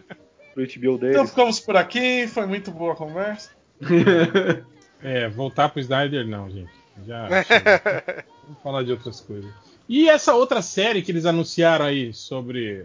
HBO 0.57 0.67
Então 0.67 0.99
deles. 0.99 1.31
ficamos 1.31 1.61
por 1.61 1.77
aqui. 1.77 2.27
Foi 2.27 2.45
muito 2.47 2.71
boa 2.71 2.93
a 2.93 2.97
conversa. 2.97 3.51
É, 5.01 5.29
voltar 5.29 5.69
pro 5.69 5.79
Snyder 5.81 6.27
não, 6.27 6.51
gente. 6.51 6.73
Já. 7.07 7.29
Vamos 8.43 8.63
falar 8.65 8.83
de 8.83 8.91
outras 8.91 9.21
coisas. 9.21 9.49
E 9.89 10.09
essa 10.09 10.35
outra 10.35 10.61
série 10.63 11.01
que 11.03 11.11
eles 11.11 11.25
anunciaram 11.27 11.87
aí 11.87 12.13
sobre. 12.13 12.85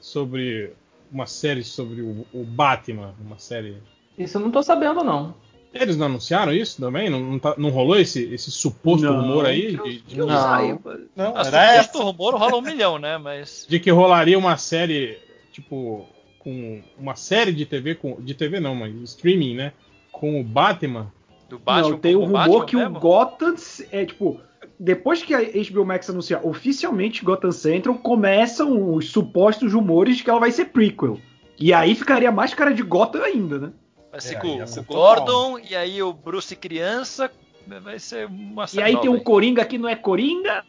Sobre. 0.00 0.72
Uma 1.10 1.26
série 1.26 1.64
sobre 1.64 2.02
o, 2.02 2.26
o 2.34 2.44
Batman. 2.44 3.14
Uma 3.20 3.38
série. 3.38 3.78
Isso 4.18 4.36
eu 4.36 4.42
não 4.42 4.50
tô 4.50 4.62
sabendo, 4.62 5.02
não. 5.02 5.34
Eles 5.72 5.96
não 5.96 6.06
anunciaram 6.06 6.52
isso 6.52 6.80
também? 6.80 7.08
Não, 7.08 7.20
não, 7.20 7.38
tá- 7.38 7.54
não 7.56 7.70
rolou 7.70 7.98
esse, 7.98 8.24
esse 8.32 8.50
suposto 8.50 9.06
Não. 9.06 9.20
rumor 9.20 9.46
aí? 9.46 9.76
De, 9.76 10.00
de- 10.02 10.16
Não. 10.18 10.26
Não, 10.26 11.36
A 11.36 11.40
era 11.46 11.82
suposto 11.82 11.98
essa. 11.98 12.02
rumor 12.02 12.34
rola 12.36 12.56
um 12.56 12.62
milhão, 12.62 12.98
né? 12.98 13.16
Mas. 13.18 13.64
de 13.68 13.78
que 13.80 13.90
rolaria 13.90 14.38
uma 14.38 14.56
série, 14.56 15.18
tipo, 15.52 16.06
com 16.38 16.82
uma 16.98 17.14
série 17.16 17.52
de 17.52 17.64
TV, 17.64 17.94
com, 17.94 18.20
de 18.20 18.34
TV 18.34 18.60
não, 18.60 18.74
mas 18.74 18.94
streaming, 19.02 19.54
né? 19.54 19.72
Com 20.12 20.38
o 20.40 20.44
Batman. 20.44 21.10
Do 21.48 21.58
Batman. 21.58 21.90
não, 21.90 21.98
tem 21.98 22.16
o 22.16 22.20
rumor 22.20 22.32
Batman 22.32 22.64
que 22.66 22.76
mesmo? 22.76 22.96
o 22.96 23.00
Gotham 23.00 23.54
é 23.92 24.04
tipo. 24.04 24.40
Depois 24.78 25.22
que 25.22 25.34
a 25.34 25.40
HBO 25.40 25.84
Max 25.84 26.08
anunciar 26.08 26.46
oficialmente 26.46 27.24
Gotham 27.24 27.50
Central, 27.52 27.96
começam 27.96 28.94
os 28.94 29.10
supostos 29.10 29.72
rumores 29.72 30.16
de 30.16 30.24
que 30.24 30.30
ela 30.30 30.38
vai 30.40 30.52
ser 30.52 30.66
prequel. 30.66 31.18
E 31.58 31.72
aí 31.72 31.94
ficaria 31.94 32.30
mais 32.30 32.54
cara 32.54 32.72
de 32.72 32.82
Gotham 32.82 33.22
ainda, 33.22 33.58
né? 33.58 33.72
Vai 34.10 34.20
ser 34.20 34.36
É, 34.36 34.38
com 34.38 34.46
ia 34.46 34.64
o 34.64 34.84
Gordon 34.84 35.58
e 35.58 35.74
aí 35.74 36.02
o 36.02 36.12
Bruce 36.12 36.54
criança. 36.54 37.30
Vai 37.66 37.98
ser 37.98 38.26
uma 38.26 38.66
E 38.72 38.80
aí 38.80 38.92
nova 38.92 39.02
tem 39.02 39.10
um 39.14 39.18
Coringa 39.20 39.64
que 39.64 39.76
não 39.76 39.88
é 39.88 39.96
Coringa. 39.96 40.64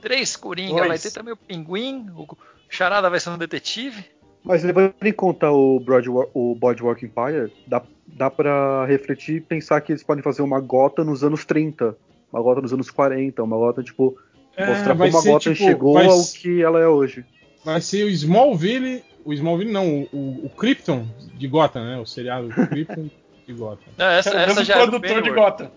Três 0.00 0.36
Coringa, 0.36 0.76
Dois. 0.76 0.88
vai 0.88 0.98
ter 0.98 1.10
também 1.10 1.34
o 1.34 1.36
Pinguim, 1.36 2.06
o 2.16 2.26
Charada 2.68 3.10
vai 3.10 3.20
ser 3.20 3.30
um 3.30 3.36
detetive. 3.36 4.04
Mas 4.42 4.64
levando 4.64 4.94
em 5.02 5.12
conta 5.12 5.50
o, 5.50 5.78
Broadwa- 5.80 6.30
o 6.32 6.54
Boardwalk 6.54 7.04
Empire, 7.04 7.52
dá, 7.66 7.82
dá 8.06 8.30
pra 8.30 8.86
refletir 8.86 9.36
e 9.36 9.40
pensar 9.42 9.82
que 9.82 9.92
eles 9.92 10.02
podem 10.02 10.22
fazer 10.24 10.40
uma 10.40 10.58
gota 10.60 11.04
nos 11.04 11.22
anos 11.22 11.44
30, 11.44 11.94
uma 12.32 12.42
gota 12.42 12.60
nos 12.60 12.72
anos 12.72 12.90
40, 12.90 13.42
uma 13.42 13.56
gota, 13.56 13.82
tipo, 13.82 14.16
mostrar 14.58 14.92
É, 14.92 14.94
vai 14.94 15.08
como 15.10 15.18
a 15.18 15.22
ser, 15.22 15.30
gota 15.30 15.42
tipo, 15.52 15.56
chegou 15.56 15.94
vai 15.94 16.06
ao 16.06 16.24
que 16.24 16.62
ela 16.62 16.80
é 16.80 16.86
hoje. 16.86 17.24
Vai 17.64 17.80
ser 17.80 18.04
o 18.04 18.08
Smallville. 18.08 19.02
O 19.24 19.32
Smallville 19.34 19.70
não, 19.70 20.00
o, 20.02 20.08
o, 20.12 20.46
o 20.46 20.50
Krypton 20.50 21.06
de 21.34 21.46
Gotham, 21.46 21.84
né? 21.84 21.98
O 21.98 22.06
seriado 22.06 22.48
Krypton 22.48 23.10
de 23.46 23.52
Gotham. 23.52 23.92
Não, 23.98 24.06
essa, 24.06 24.30
É 24.30 24.46
o 24.46 24.50
essa 24.50 24.64
já 24.64 24.74
é 24.74 24.76
produtor 24.86 25.22
de 25.22 25.30
Pennyworth. 25.30 25.58
Gotham. 25.58 25.70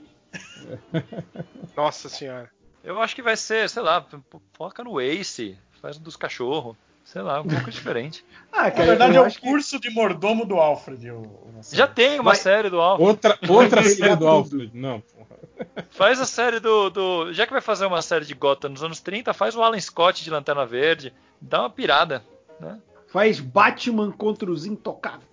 Nossa 1.75 2.09
senhora. 2.09 2.49
Eu 2.83 3.01
acho 3.01 3.15
que 3.15 3.21
vai 3.21 3.35
ser, 3.37 3.69
sei 3.69 3.81
lá, 3.81 4.05
foca 4.53 4.83
no 4.83 4.99
Ace, 4.99 5.57
faz 5.81 5.97
um 5.97 6.01
dos 6.01 6.15
cachorros, 6.15 6.75
sei 7.03 7.21
lá, 7.21 7.39
um 7.41 7.47
pouco 7.47 7.69
diferente. 7.71 8.23
Ah, 8.55 8.65
Na 8.65 8.71
cara, 8.71 8.85
verdade, 8.85 9.15
é 9.15 9.17
eu 9.17 9.23
o 9.23 9.25
acho 9.25 9.41
que 9.41 9.47
curso 9.47 9.79
de 9.79 9.89
mordomo 9.89 10.45
do 10.45 10.55
Alfred. 10.57 11.09
o- 11.09 11.21
o- 11.21 11.59
Já 11.71 11.87
tem 11.87 12.15
uma 12.19 12.25
Vai- 12.31 12.35
série 12.35 12.69
do 12.69 12.79
Alfred. 12.79 13.09
Outra, 13.09 13.39
outra 13.49 13.81
série 13.83 14.15
do. 14.15 14.27
Alfred. 14.27 14.69
Não. 14.75 15.01
Faz 15.91 16.19
a 16.19 16.25
série 16.25 16.59
do, 16.59 16.89
do. 16.89 17.33
Já 17.33 17.45
que 17.45 17.51
vai 17.51 17.61
fazer 17.61 17.85
uma 17.85 18.01
série 18.01 18.25
de 18.25 18.33
Gotham 18.33 18.69
nos 18.69 18.83
anos 18.83 18.99
30, 18.99 19.33
faz 19.33 19.55
o 19.55 19.61
Alan 19.61 19.79
Scott 19.79 20.23
de 20.23 20.29
Lanterna 20.29 20.65
Verde. 20.65 21.13
Dá 21.41 21.61
uma 21.61 21.69
pirada, 21.69 22.23
né? 22.59 22.79
Faz 23.07 23.39
Batman 23.39 24.11
contra 24.11 24.49
os 24.49 24.65
Intocáveis. 24.65 25.23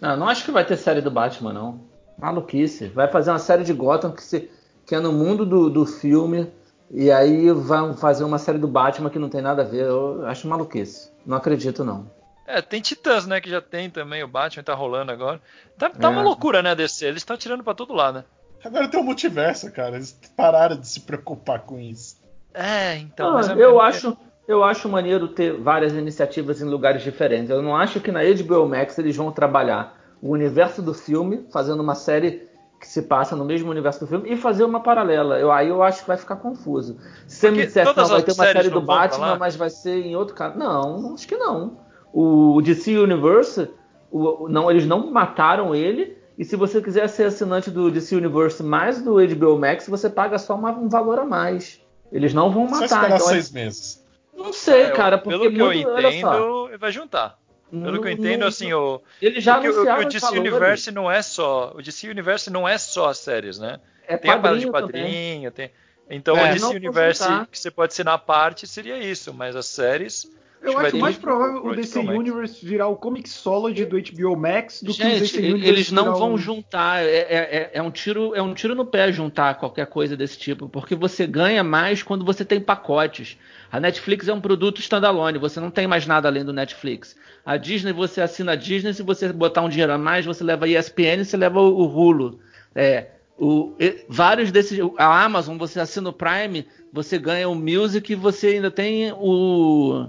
Não, 0.00 0.16
não 0.16 0.28
acho 0.28 0.44
que 0.44 0.50
vai 0.50 0.64
ter 0.64 0.76
série 0.76 1.00
do 1.00 1.10
Batman, 1.10 1.52
não. 1.52 1.80
Maluquice. 2.18 2.88
Vai 2.88 3.08
fazer 3.08 3.30
uma 3.30 3.38
série 3.38 3.64
de 3.64 3.72
Gotham 3.72 4.12
que, 4.12 4.22
se, 4.22 4.50
que 4.86 4.94
é 4.94 5.00
no 5.00 5.12
mundo 5.12 5.46
do, 5.46 5.70
do 5.70 5.86
filme. 5.86 6.50
E 6.90 7.10
aí 7.10 7.50
vão 7.50 7.94
fazer 7.96 8.24
uma 8.24 8.38
série 8.38 8.58
do 8.58 8.68
Batman 8.68 9.10
que 9.10 9.18
não 9.18 9.28
tem 9.28 9.40
nada 9.40 9.62
a 9.62 9.64
ver. 9.64 9.86
Eu 9.86 10.26
acho 10.26 10.46
maluquice. 10.48 11.10
Não 11.24 11.36
acredito, 11.36 11.84
não. 11.84 12.10
É, 12.46 12.60
tem 12.60 12.80
Titãs, 12.80 13.26
né? 13.26 13.40
Que 13.40 13.48
já 13.48 13.60
tem 13.60 13.88
também. 13.88 14.22
O 14.22 14.28
Batman 14.28 14.62
tá 14.62 14.74
rolando 14.74 15.10
agora. 15.10 15.40
Tá, 15.78 15.88
tá 15.88 16.08
É. 16.08 16.10
uma 16.10 16.22
loucura, 16.22 16.62
né, 16.62 16.74
DC? 16.74 17.06
Eles 17.06 17.22
estão 17.22 17.36
tirando 17.36 17.64
pra 17.64 17.74
todo 17.74 17.94
lado, 17.94 18.18
né? 18.18 18.24
Agora 18.64 18.88
tem 18.88 19.00
o 19.00 19.04
multiverso, 19.04 19.70
cara. 19.72 19.96
Eles 19.96 20.18
pararam 20.36 20.76
de 20.76 20.86
se 20.88 21.00
preocupar 21.00 21.60
com 21.60 21.78
isso. 21.78 22.16
É, 22.52 22.96
então. 22.98 23.28
Ah, 23.28 23.32
mas 23.34 23.48
é- 23.50 23.54
eu, 23.54 23.80
acho, 23.80 24.16
eu 24.48 24.62
acho 24.64 24.88
maneiro 24.88 25.28
ter 25.28 25.58
várias 25.60 25.92
iniciativas 25.92 26.60
em 26.62 26.64
lugares 26.64 27.02
diferentes. 27.02 27.50
Eu 27.50 27.60
não 27.62 27.76
acho 27.76 28.00
que 28.00 28.10
na 28.12 28.20
HBO 28.22 28.68
Max 28.68 28.98
eles 28.98 29.16
vão 29.16 29.30
trabalhar 29.32 29.96
o 30.22 30.30
universo 30.30 30.80
do 30.80 30.94
filme, 30.94 31.46
fazendo 31.52 31.82
uma 31.82 31.94
série 31.94 32.48
que 32.80 32.88
se 32.88 33.02
passa 33.02 33.34
no 33.34 33.44
mesmo 33.44 33.70
universo 33.70 34.00
do 34.00 34.06
filme, 34.06 34.30
e 34.30 34.36
fazer 34.36 34.62
uma 34.64 34.80
paralela. 34.80 35.38
Eu, 35.38 35.50
aí 35.50 35.68
eu 35.68 35.82
acho 35.82 36.02
que 36.02 36.08
vai 36.08 36.16
ficar 36.18 36.36
confuso. 36.36 36.98
Se 37.26 37.36
você 37.36 37.50
me 37.50 37.64
disser 37.66 37.82
que 37.84 37.96
não, 37.96 38.08
vai 38.08 38.22
ter 38.22 38.32
uma 38.32 38.44
série 38.44 38.68
do 38.68 38.80
Batman, 38.86 39.26
mas 39.38 39.56
vai 39.56 39.70
ser 39.70 39.96
em 40.04 40.16
outro 40.16 40.34
canal. 40.34 40.56
Não, 40.58 41.14
acho 41.14 41.26
que 41.26 41.36
não. 41.36 41.78
O, 42.12 42.60
DC 42.62 42.96
Universe, 42.98 43.70
o- 44.10 44.48
não, 44.48 44.70
eles 44.70 44.86
não 44.86 45.10
mataram 45.10 45.74
ele. 45.74 46.16
E 46.38 46.44
se 46.44 46.56
você 46.56 46.80
quiser 46.82 47.08
ser 47.08 47.24
assinante 47.24 47.70
do 47.70 47.90
DC 47.90 48.16
Universe 48.16 48.62
mais 48.62 49.00
do 49.00 49.14
HBO 49.20 49.58
Max, 49.58 49.86
você 49.88 50.10
paga 50.10 50.38
só 50.38 50.54
uma- 50.54 50.72
um 50.72 50.88
valor 50.88 51.18
a 51.20 51.24
mais. 51.24 51.80
Eles 52.10 52.34
não 52.34 52.50
vão 52.50 52.68
Só 52.68 52.80
matar. 52.80 52.84
esperar 52.86 53.16
então 53.16 53.28
é- 53.30 53.32
seis 53.32 53.50
meses. 53.52 54.04
não 54.36 54.52
sei, 54.52 54.82
É, 54.84 54.90
cara, 54.90 55.16
porque 55.18 55.38
pelo 55.38 55.50
que 55.52 55.60
eu 55.60 55.66
muito- 55.66 55.88
só, 55.90 55.98
entendo, 56.00 56.78
vai 56.78 56.90
juntar. 56.92 57.38
Pelo 57.70 58.00
que 58.00 58.06
eu 58.08 58.12
entendo, 58.12 58.44
assim, 58.44 58.72
o, 58.72 59.00
eles 59.20 59.42
já 59.42 59.54
porque 59.54 59.68
o- 59.70 59.82
o 60.00 60.04
DC. 60.04 60.38
Universe 60.38 60.90
não 60.92 61.10
é 61.10 61.22
só. 61.22 61.72
O 61.74 61.82
DC 61.82 62.08
Universe 62.08 62.50
não 62.50 62.68
é 62.68 62.78
só 62.78 63.08
as 63.08 63.18
séries, 63.18 63.58
né? 63.58 63.80
É 64.06 64.16
Tem 64.16 64.30
a 64.30 64.38
parada 64.38 64.58
de 64.60 64.66
quadrinho 64.70 65.50
também. 65.50 65.50
tem. 65.50 65.70
Então 66.10 66.36
É, 66.36 66.50
o 66.50 66.52
DC 66.52 66.76
Universe 66.76 67.24
que 67.50 67.58
você 67.58 67.70
pode 67.70 67.92
assinar 67.92 68.14
à 68.14 68.18
parte 68.18 68.66
seria 68.66 68.98
isso, 68.98 69.32
mas 69.32 69.56
as 69.56 69.66
séries. 69.66 70.30
Eu 70.64 70.78
acho 70.78 70.96
mais 70.98 71.16
pro- 71.16 71.30
provável 71.32 71.60
pro 71.62 71.72
o 71.72 71.76
DC. 71.76 71.98
Universe 71.98 72.64
virar 72.64 72.88
o 72.88 72.96
Comixology 72.96 73.84
do 73.84 73.96
HBO 73.98 74.36
Max 74.36 74.82
do 74.82 74.94
que 74.94 75.02
o 75.02 75.04
Gente, 75.04 75.18
DC 75.20 75.38
Universe 75.38 75.68
eles 75.68 75.92
não 75.92 76.04
virar 76.04 76.16
vão 76.16 76.34
o- 76.34 76.38
juntar. 76.38 77.04
É, 77.04 77.08
é- 77.08 77.24
é- 77.30 77.70
é 77.74 77.82
um 77.82 77.90
tiro, 77.90 78.34
é 78.34 78.40
um 78.42 78.54
tiro 78.54 78.74
no 78.74 78.84
pé 78.86 79.12
juntar 79.12 79.54
qualquer 79.56 79.86
coisa 79.86 80.16
desse 80.16 80.38
tipo, 80.38 80.68
porque 80.68 80.94
você 80.94 81.26
ganha 81.26 81.62
mais 81.62 82.02
quando 82.02 82.24
você 82.24 82.44
tem 82.44 82.60
pacotes. 82.60 83.36
A 83.70 83.78
Netflix 83.80 84.26
é 84.28 84.32
um 84.32 84.40
produto 84.40 84.80
standalone, 84.80 85.36
você 85.38 85.60
não 85.60 85.70
tem 85.70 85.86
mais 85.86 86.06
nada 86.06 86.28
além 86.28 86.44
do 86.44 86.52
Netflix. 86.52 87.16
A 87.44 87.56
Disney, 87.56 87.92
você 87.92 88.20
assina 88.20 88.52
a 88.52 88.56
Disney, 88.56 88.94
se 88.94 89.02
você 89.02 89.32
botar 89.32 89.62
um 89.62 89.68
dinheiro 89.68 89.92
a 89.92 89.98
mais, 89.98 90.24
você 90.24 90.42
leva 90.42 90.64
a 90.64 90.68
ESPN, 90.68 91.24
você 91.24 91.36
leva 91.36 91.60
o, 91.60 91.80
o 91.80 91.86
Hulu. 91.86 92.38
É, 92.74 93.08
o- 93.38 93.74
e- 93.78 94.04
vários 94.08 94.50
desses. 94.50 94.78
A 94.96 95.24
Amazon, 95.24 95.58
você 95.58 95.78
assina 95.80 96.08
o 96.08 96.12
Prime, 96.12 96.66
você 96.92 97.18
ganha 97.18 97.48
o 97.48 97.54
Music 97.54 98.10
e 98.12 98.16
você 98.16 98.46
ainda 98.48 98.70
tem 98.70 99.12
o, 99.12 100.06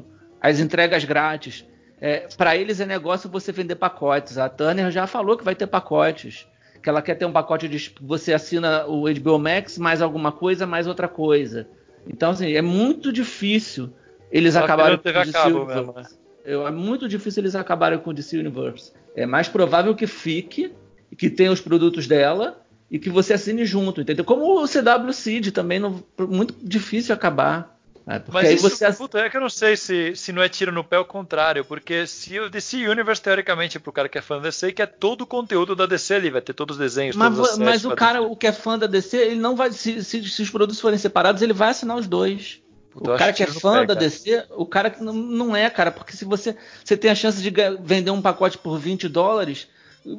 as 0.49 0.59
entregas 0.59 1.03
grátis. 1.03 1.65
É, 1.99 2.27
para 2.37 2.55
eles 2.55 2.79
é 2.79 2.85
negócio 2.85 3.29
você 3.29 3.51
vender 3.51 3.75
pacotes. 3.75 4.37
A 4.37 4.49
Turner 4.49 4.91
já 4.91 5.07
falou 5.07 5.37
que 5.37 5.43
vai 5.43 5.55
ter 5.55 5.67
pacotes. 5.67 6.47
Que 6.81 6.89
ela 6.89 7.01
quer 7.01 7.15
ter 7.15 7.25
um 7.25 7.31
pacote 7.31 7.67
de. 7.67 7.93
Você 8.01 8.33
assina 8.33 8.85
o 8.85 9.05
HBO 9.11 9.39
Max, 9.39 9.77
mais 9.77 10.01
alguma 10.01 10.31
coisa, 10.31 10.67
mais 10.67 10.85
outra 10.85 11.07
coisa. 11.07 11.67
Então, 12.07 12.31
assim, 12.31 12.53
é 12.53 12.61
muito 12.61 13.11
difícil 13.11 13.91
eles 14.31 14.53
Só 14.53 14.63
acabarem 14.63 14.97
querendo 14.99 15.23
com 15.23 15.29
o 15.29 15.33
DC 15.33 15.47
Universe. 15.47 15.79
mesmo, 15.79 15.93
né? 15.93 16.03
É 16.45 16.71
muito 16.71 17.07
difícil 17.07 17.41
eles 17.41 17.55
acabarem 17.55 17.97
com 17.97 18.11
o 18.11 18.13
DC 18.13 18.37
Universe. 18.37 18.91
É 19.15 19.25
mais 19.25 19.47
provável 19.47 19.95
que 19.95 20.05
fique, 20.05 20.71
que 21.17 21.29
tenha 21.29 21.51
os 21.51 21.61
produtos 21.61 22.05
dela 22.05 22.61
e 22.91 22.99
que 22.99 23.09
você 23.09 23.33
assine 23.33 23.65
junto, 23.65 24.01
entendeu? 24.01 24.23
Como 24.23 24.61
o 24.61 24.67
CW 24.67 25.11
Seed 25.11 25.49
também, 25.51 25.79
não, 25.79 26.03
muito 26.19 26.53
difícil 26.61 27.15
acabar. 27.15 27.74
Porque 28.05 28.31
Mas 28.31 28.51
isso, 28.51 28.69
você 28.69 28.93
puta, 28.93 29.17
é 29.19 29.29
que 29.31 29.35
eu 29.35 29.41
não 29.41 29.49
sei 29.49 29.75
se, 29.75 30.15
se 30.15 30.31
não 30.31 30.41
é 30.43 30.47
tiro 30.47 30.71
no 30.71 30.83
pé 30.83 30.97
ao 30.97 31.05
contrário, 31.05 31.65
porque 31.65 32.05
se 32.05 32.39
o 32.39 32.49
DC 32.51 32.87
Universe, 32.87 33.19
teoricamente, 33.19 33.79
pro 33.79 33.91
cara 33.91 34.07
que 34.07 34.17
é 34.19 34.21
fã 34.21 34.35
da 34.35 34.43
DC, 34.43 34.73
quer 34.73 34.85
todo 34.85 35.21
o 35.21 35.25
conteúdo 35.25 35.75
da 35.75 35.87
DC 35.87 36.13
ali, 36.13 36.29
vai 36.29 36.41
ter 36.41 36.53
todos 36.53 36.75
os 36.75 36.79
desenhos, 36.79 37.15
Mas, 37.15 37.33
todas 37.35 37.51
as 37.53 37.57
mas 37.57 37.67
séries, 37.81 37.85
o 37.85 37.95
cara, 37.95 38.21
o 38.21 38.35
que 38.35 38.45
é 38.45 38.51
fã 38.51 38.77
da 38.77 38.85
DC, 38.85 39.17
ele 39.17 39.35
não 39.39 39.55
vai. 39.55 39.71
Se, 39.71 40.03
se- 40.03 40.23
se 40.29 40.41
os 40.43 40.49
produtos 40.51 40.79
forem 40.79 40.99
separados, 40.99 41.41
ele 41.41 41.53
vai 41.53 41.69
assinar 41.69 41.97
os 41.97 42.05
dois. 42.05 42.61
Puta, 42.91 43.13
o 43.15 43.17
cara 43.17 43.33
que 43.33 43.41
é 43.41 43.47
fã 43.47 43.79
pé, 43.79 43.85
da 43.87 43.95
cara. 43.95 43.99
DC, 44.07 44.45
o 44.51 44.65
cara 44.67 44.89
que 44.91 45.03
não, 45.03 45.11
não 45.11 45.55
é, 45.55 45.67
cara, 45.71 45.91
porque 45.91 46.15
se 46.15 46.25
você, 46.25 46.55
você 46.83 46.95
tem 46.95 47.09
a 47.09 47.15
chance 47.15 47.41
de 47.41 47.51
vender 47.81 48.11
um 48.11 48.21
pacote 48.21 48.57
por 48.59 48.77
20 48.77 49.09
dólares, 49.09 49.67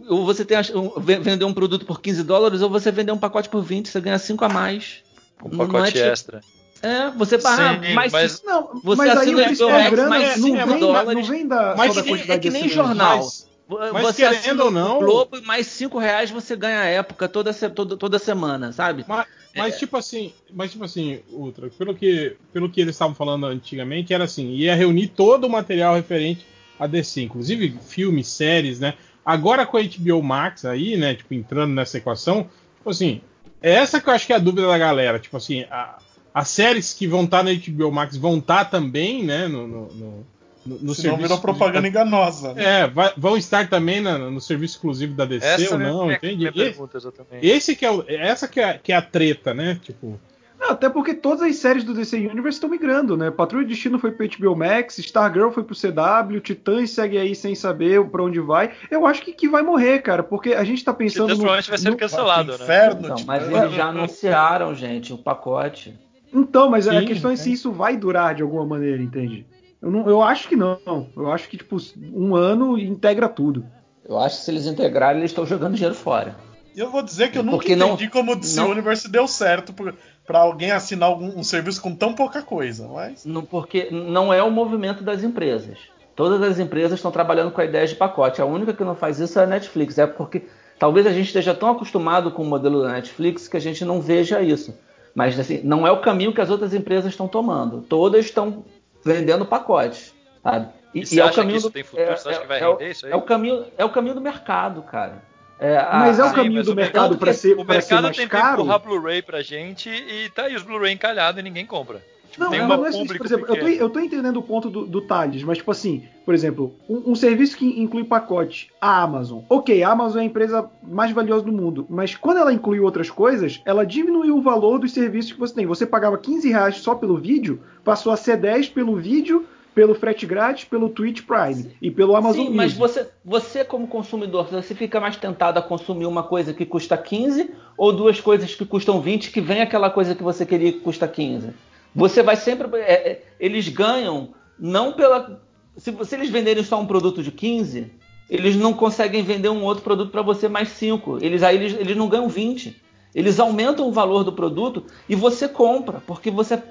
ou 0.09 0.27
você 0.27 0.45
tem 0.45 0.57
a, 0.57 0.63
vender 0.99 1.45
um 1.45 1.55
produto 1.55 1.87
por 1.87 2.01
15 2.01 2.25
dólares, 2.25 2.61
ou 2.63 2.69
você 2.69 2.91
vender 2.91 3.13
um 3.13 3.19
pacote 3.19 3.49
por 3.49 3.63
20, 3.63 3.89
você 3.89 4.01
ganha 4.01 4.19
5 4.19 4.45
a 4.45 4.49
mais. 4.49 5.05
Um 5.43 5.57
pacote 5.57 5.91
é 5.91 5.93
tipo- 5.93 6.13
extra. 6.13 6.41
É, 6.83 7.11
você 7.11 7.39
paga 7.39 7.83
Sim, 7.87 7.95
mais 7.95 8.13
mas- 8.13 8.43
Não, 8.45 8.81
Você 8.85 8.97
mas 8.99 9.11
aí 9.11 9.17
assina 9.17 9.37
o 9.39 9.41
o 9.41 9.45
principal 9.45 9.69
HBO 9.71 9.79
Max, 9.79 9.91
grana 9.91 10.09
mais 10.09 10.37
não, 10.37 10.43
vem 10.47 10.81
da, 10.81 11.05
não 11.15 11.23
vem 11.25 11.49
da, 11.49 11.75
Mas 11.77 11.95
só 11.95 12.01
da 12.01 12.03
que 12.03 12.09
nem- 12.11 12.17
quantidade 12.19 12.39
é 12.39 12.43
que 12.43 12.51
nem 12.51 12.69
jornal. 12.69 13.19
Mas- 13.19 13.47
mas 13.93 14.03
você 14.03 14.29
querendo 14.29 14.61
ou 14.61 14.71
não- 14.71 14.99
Globo 15.01 15.43
mais 15.43 15.67
5 15.67 15.99
reais 15.99 16.31
você 16.31 16.55
ganha 16.55 16.81
a 16.81 16.85
época 16.85 17.29
toda, 17.29 17.53
toda, 17.53 17.97
toda 17.97 18.19
semana, 18.19 18.73
sabe? 18.73 19.05
Mas, 19.09 19.27
mas 19.57 19.79
tipo 19.79 19.97
assim, 19.97 20.33
mas 20.53 20.71
tipo 20.71 20.85
assim, 20.85 21.21
Ultra, 21.33 21.69
pelo 21.71 21.93
que, 21.95 22.37
pelo 22.53 22.71
que 22.71 22.81
eles 22.81 22.95
estavam 22.95 23.15
falando 23.15 23.47
antigamente, 23.47 24.15
era 24.15 24.23
assim, 24.25 24.51
ia 24.53 24.75
reunir 24.77 25.09
todo 25.09 25.45
o 25.47 25.51
material 25.51 25.95
referente 25.97 26.47
a 26.79 26.87
DC, 26.87 27.23
inclusive 27.23 27.77
filmes, 27.89 28.29
séries, 28.29 28.79
né? 28.79 28.95
Agora 29.25 29.67
com 29.67 29.77
a 29.77 29.83
HBO 29.83 30.23
Max 30.23 30.65
aí, 30.65 30.97
né, 30.97 31.15
tipo, 31.15 31.35
entrando 31.35 31.73
nessa 31.75 31.99
equação, 31.99 32.49
tipo 32.77 32.91
assim, 32.91 33.21
é 33.61 33.73
essa 33.73 34.01
que 34.01 34.09
eu 34.09 34.13
acho 34.13 34.27
que 34.29 34.33
é 34.33 34.37
a 34.37 34.39
dúvida 34.39 34.69
da 34.69 34.79
galera, 34.79 35.19
tipo 35.19 35.37
assim, 35.37 35.63
a- 35.71 35.99
as 36.39 36.49
séries 36.49 36.93
que 36.93 37.07
vão 37.07 37.25
estar 37.25 37.43
na 37.43 37.51
HBO 37.53 37.91
Max 37.91 38.17
vão 38.17 38.39
estar 38.39 38.67
também, 38.67 39.25
né, 39.25 39.49
no, 39.49 39.67
no, 39.67 39.87
no, 39.87 40.27
no, 40.67 40.79
no 40.83 40.95
Senão 40.95 41.17
virou 41.17 41.37
serviço- 41.37 41.41
propaganda 41.41 41.89
enganosa. 41.89 42.53
Né? 42.55 42.81
É, 42.83 42.87
vai- 42.89 43.13
vão 43.17 43.37
estar 43.37 43.69
também 43.71 44.01
na- 44.01 44.19
no 44.19 44.41
serviço 44.41 44.75
exclusivo 44.75 45.15
da 45.15 45.25
DC 45.25 45.47
Essa 45.47 45.75
ou 45.75 45.81
é 45.81 45.85
não, 45.85 46.03
minha, 46.05 46.17
entende? 46.17 46.37
minha 46.37 46.53
pergunta, 46.53 46.97
exatamente. 46.99 47.47
esse 47.47 47.75
que 47.75 47.87
é 47.87 47.91
o, 47.91 48.05
essa 48.09 48.47
que 48.47 48.61
é, 48.61 48.75
que 48.83 48.93
é 48.93 48.97
a 48.97 49.03
treta, 49.03 49.55
né? 49.55 49.79
Tipo, 49.83 50.21
Não, 50.59 50.71
até 50.71 50.89
porque 50.89 51.13
todas 51.15 51.43
as 51.43 51.57
séries 51.57 51.85
do 51.85 51.93
DC 51.95 52.17
Universe 52.17 52.57
estão 52.57 52.69
migrando, 52.71 53.15
né? 53.17 53.31
Patrulha 53.31 53.65
de 53.65 53.73
Destino 53.75 53.99
foi 53.99 54.11
pro 54.11 54.27
HBO 54.27 54.57
Max, 54.57 54.99
Stargirl 54.99 55.51
foi 55.51 55.63
pro 55.63 55.75
CW, 55.77 56.41
Titãs 56.41 56.91
segue 56.91 57.19
aí 57.19 57.35
sem 57.35 57.55
saber 57.55 58.03
pra 58.07 58.23
onde 58.25 58.41
vai. 58.41 58.73
Eu 58.91 59.07
acho 59.07 59.21
que, 59.23 59.33
que 59.35 59.49
vai 59.49 59.63
morrer, 59.63 60.01
cara, 60.01 60.23
porque 60.23 60.55
a 60.55 60.65
gente 60.65 60.83
tá 60.85 60.93
pensando 60.95 61.25
Titãs 61.29 61.39
no, 61.39 61.45
provavelmente 61.45 61.69
vai 61.71 61.79
ser 61.79 61.91
no- 61.91 61.97
cancelado, 61.97 62.57
né? 62.59 62.65
Inferno, 62.65 63.01
Então, 63.05 63.17
tipo, 63.17 63.27
mas 63.29 63.43
é. 63.49 63.53
eles 63.59 63.75
já 63.75 63.85
anunciaram, 63.87 64.75
gente, 64.75 65.13
o 65.13 65.19
pacote. 65.19 65.95
Então, 66.39 66.69
mas 66.69 66.87
a 66.87 67.01
Sim, 67.01 67.07
questão 67.07 67.31
é 67.31 67.35
é. 67.35 67.37
se 67.37 67.51
isso 67.51 67.73
vai 67.73 67.97
durar 67.97 68.35
de 68.35 68.43
alguma 68.43 68.67
maneira, 68.67 69.03
entende? 69.03 69.47
Eu, 69.81 69.91
não, 69.91 70.09
eu 70.09 70.23
acho 70.23 70.49
que 70.49 70.57
não. 70.57 70.79
Eu 71.17 71.33
acho 71.33 71.49
que, 71.49 71.57
tipo, 71.57 71.77
um 72.13 72.35
ano 72.37 72.79
integra 72.79 73.29
tudo. 73.29 73.65
Eu 74.07 74.19
acho 74.19 74.39
que 74.39 74.45
se 74.45 74.51
eles 74.51 74.67
integrarem, 74.67 75.21
eles 75.21 75.31
estão 75.31 75.47
jogando 75.47 75.75
dinheiro 75.75 75.95
fora. 75.95 76.37
Eu 76.77 76.91
vou 76.91 77.03
dizer 77.03 77.31
que 77.31 77.39
eu 77.39 77.43
nunca 77.43 77.57
Porque 77.57 77.75
não- 77.75 77.95
entendi 77.95 78.11
como 78.11 78.33
o 78.33 78.37
DC 78.37 78.61
não- 78.61 78.71
Universe 78.71 79.09
deu 79.11 79.27
certo 79.27 79.73
por- 79.73 79.95
pra 80.27 80.41
alguém 80.41 80.73
assinar 80.73 81.09
algum, 81.09 81.39
um 81.39 81.43
serviço 81.43 81.81
com 81.81 81.95
tão 81.95 82.13
pouca 82.13 82.43
coisa, 82.43 82.87
mas... 82.87 83.25
Não, 83.25 83.43
porque 83.43 83.89
não 83.91 84.33
é 84.33 84.43
o 84.43 84.51
movimento 84.51 85.03
das 85.03 85.23
empresas. 85.25 85.79
Todas 86.15 86.43
as 86.43 86.59
empresas 86.59 86.99
estão 86.99 87.11
trabalhando 87.11 87.51
com 87.51 87.61
a 87.61 87.65
ideia 87.65 87.87
de 87.87 87.95
pacote. 87.95 88.43
A 88.43 88.45
única 88.47 88.75
que 88.75 88.85
não 88.85 88.95
faz 88.95 89.19
isso 89.21 89.39
é 89.39 89.45
a 89.45 89.47
Netflix. 89.47 89.97
É 89.99 90.07
porque 90.07 90.43
talvez 90.79 91.07
a 91.07 91.13
gente 91.13 91.27
esteja 91.27 91.55
tão 91.55 91.71
acostumado 91.71 92.31
com 92.31 92.43
o 92.43 92.47
modelo 92.47 92.83
da 92.83 92.93
Netflix 92.93 93.49
que 93.49 93.57
a 93.57 93.61
gente 93.61 93.85
não 93.85 94.01
veja 94.01 94.43
isso. 94.43 94.75
Mas 95.17 95.41
assim, 95.41 95.63
não 95.65 95.87
é 95.87 95.91
o 95.91 96.01
caminho 96.03 96.33
que 96.33 96.41
as 96.43 96.51
outras 96.51 96.75
empresas 96.75 97.11
estão 97.11 97.27
tomando. 97.27 97.81
Todas 97.81 98.27
estão 98.27 98.63
vendendo 99.03 99.47
pacotes, 99.47 100.15
sabe? 100.43 100.69
E 100.95 101.05
você 101.07 101.21
acha 101.23 101.45
que 101.45 101.53
isso 101.57 101.71
tem 101.71 101.83
futuro? 101.83 102.17
Você 102.17 102.29
acha 102.29 102.41
que 102.41 102.47
vai 102.47 102.61
é 102.61 102.69
o- 102.69 102.73
render 102.73 102.91
isso 102.91 103.07
aí? 103.07 103.13
É 103.13 103.17
o 103.17 103.23
caminho, 103.23 103.65
é 103.79 103.85
o 103.85 103.89
caminho 103.89 104.15
do 104.15 104.21
mercado, 104.21 104.83
cara. 104.83 105.23
É, 105.59 105.79
a- 105.79 105.91
Mas 106.01 106.19
é 106.19 106.23
o 106.23 106.27
a- 106.27 106.33
caminho 106.33 106.63
do 106.63 106.73
o 106.73 106.75
mercado 106.75 107.03
mercado 107.03 107.19
para 107.19 107.33
ser, 107.33 107.55
O 107.59 107.65
pra 107.65 107.81
ser 107.81 107.95
mercado 107.95 108.03
mais 108.05 108.17
tem 108.17 108.27
que 108.29 108.31
caro. 108.33 108.61
empurrar 108.61 108.79
Blu-ray 108.79 109.23
pra 109.23 109.41
gente 109.41 109.89
e 109.89 110.29
tá 110.31 110.43
aí 110.45 110.55
os 110.55 110.63
Blu-ray 110.63 110.93
encalhados 110.93 111.41
e 111.41 111.43
ninguém 111.43 111.65
compra. 111.65 112.05
Tipo, 112.37 112.45
Não, 112.45 112.51
tem 112.51 112.61
mas 112.61 112.69
não 112.69 112.87
é 112.87 112.91
isso, 112.91 112.99
público 112.99 113.19
por 113.19 113.27
exemplo, 113.27 113.47
eu 113.49 113.61
tô, 113.61 113.67
eu 113.67 113.91
tô 113.91 114.01
entendendo 114.01 114.37
o 114.37 114.43
ponto 114.43 114.69
do, 114.69 114.87
do 114.87 115.01
Thales, 115.01 115.43
mas 115.43 115.57
tipo 115.57 115.71
assim, 115.71 116.05
por 116.25 116.35
exemplo, 116.35 116.75
um, 116.89 117.13
um 117.13 117.15
serviço 117.15 117.57
que 117.57 117.81
inclui 117.81 118.05
pacote, 118.05 118.71
a 118.79 119.03
Amazon. 119.03 119.41
Ok, 119.49 119.83
a 119.83 119.91
Amazon 119.91 120.19
é 120.19 120.23
a 120.23 120.27
empresa 120.27 120.71
mais 120.83 121.11
valiosa 121.13 121.45
do 121.45 121.53
mundo, 121.53 121.87
mas 121.89 122.15
quando 122.15 122.37
ela 122.37 122.53
inclui 122.53 122.79
outras 122.79 123.09
coisas, 123.09 123.63
ela 123.65 123.87
diminuiu 123.87 124.37
o 124.37 124.43
valor 124.43 124.79
dos 124.79 124.93
serviços 124.93 125.33
que 125.33 125.39
você 125.39 125.55
tem. 125.55 125.67
Você 125.67 125.87
pagava 125.87 126.19
15 126.19 126.51
reais 126.51 126.77
só 126.77 126.95
pelo 126.95 127.17
vídeo, 127.17 127.63
passou 127.83 128.13
a 128.13 128.17
ser 128.17 128.37
10 128.37 128.69
pelo 128.69 128.97
vídeo, 128.97 129.47
pelo 129.75 129.95
frete 129.95 130.27
grátis, 130.27 130.65
pelo 130.65 130.89
Twitch 130.91 131.23
Prime 131.23 131.75
e 131.81 131.91
pelo 131.91 132.17
Amazon 132.17 132.47
Sim, 132.47 132.55
mas 132.55 132.77
Music. 132.77 132.79
você, 132.79 133.11
você 133.23 133.65
como 133.65 133.87
consumidor, 133.87 134.49
você 134.51 134.75
fica 134.75 135.01
mais 135.01 135.17
tentado 135.17 135.59
a 135.59 135.63
consumir 135.63 136.07
uma 136.07 136.23
coisa 136.23 136.55
que 136.55 136.65
custa 136.65 136.97
15 136.97 137.51
ou 137.77 137.93
duas 137.93 138.21
coisas 138.21 138.55
que 138.55 138.65
custam 138.65 139.01
20 139.01 139.31
que 139.31 139.41
vem 139.41 139.61
aquela 139.61 139.91
coisa 139.91 140.15
que 140.15 140.23
você 140.23 140.45
queria 140.47 140.73
que 140.73 140.81
custa 140.81 141.07
15. 141.07 141.51
Você 141.97 142.23
vai 142.23 142.37
sempre. 142.37 142.69
é, 142.79 142.93
é, 142.93 143.23
eles 143.41 143.69
ganham 143.69 144.35
não 144.59 144.93
pela. 144.93 145.41
se, 145.77 145.93
se 146.05 146.15
eles 146.15 146.29
venderem 146.29 146.63
só 146.63 146.79
um 146.79 146.87
produto 146.87 147.23
de 147.23 147.33
15, 147.33 147.91
eles 148.29 148.55
não 148.55 148.75
conseguem 148.75 149.23
vender 149.23 149.49
um 149.49 149.65
outro 149.65 149.83
produto 149.83 150.11
para 150.11 150.21
você 150.21 150.47
mais 150.47 150.69
5. 150.69 151.19
Eles 151.23 151.43
aí 151.43 151.57
eles, 151.57 151.73
eles 151.73 151.97
não 151.97 152.09
ganham 152.09 152.29
20. 152.29 152.83
Eles 153.15 153.41
aumentam 153.41 153.89
o 153.89 153.93
valor 153.93 154.25
do 154.25 154.33
produto 154.33 154.85
e 155.09 155.17
você 155.17 155.49
compra, 155.49 156.03
porque 156.07 156.31
você 156.31 156.63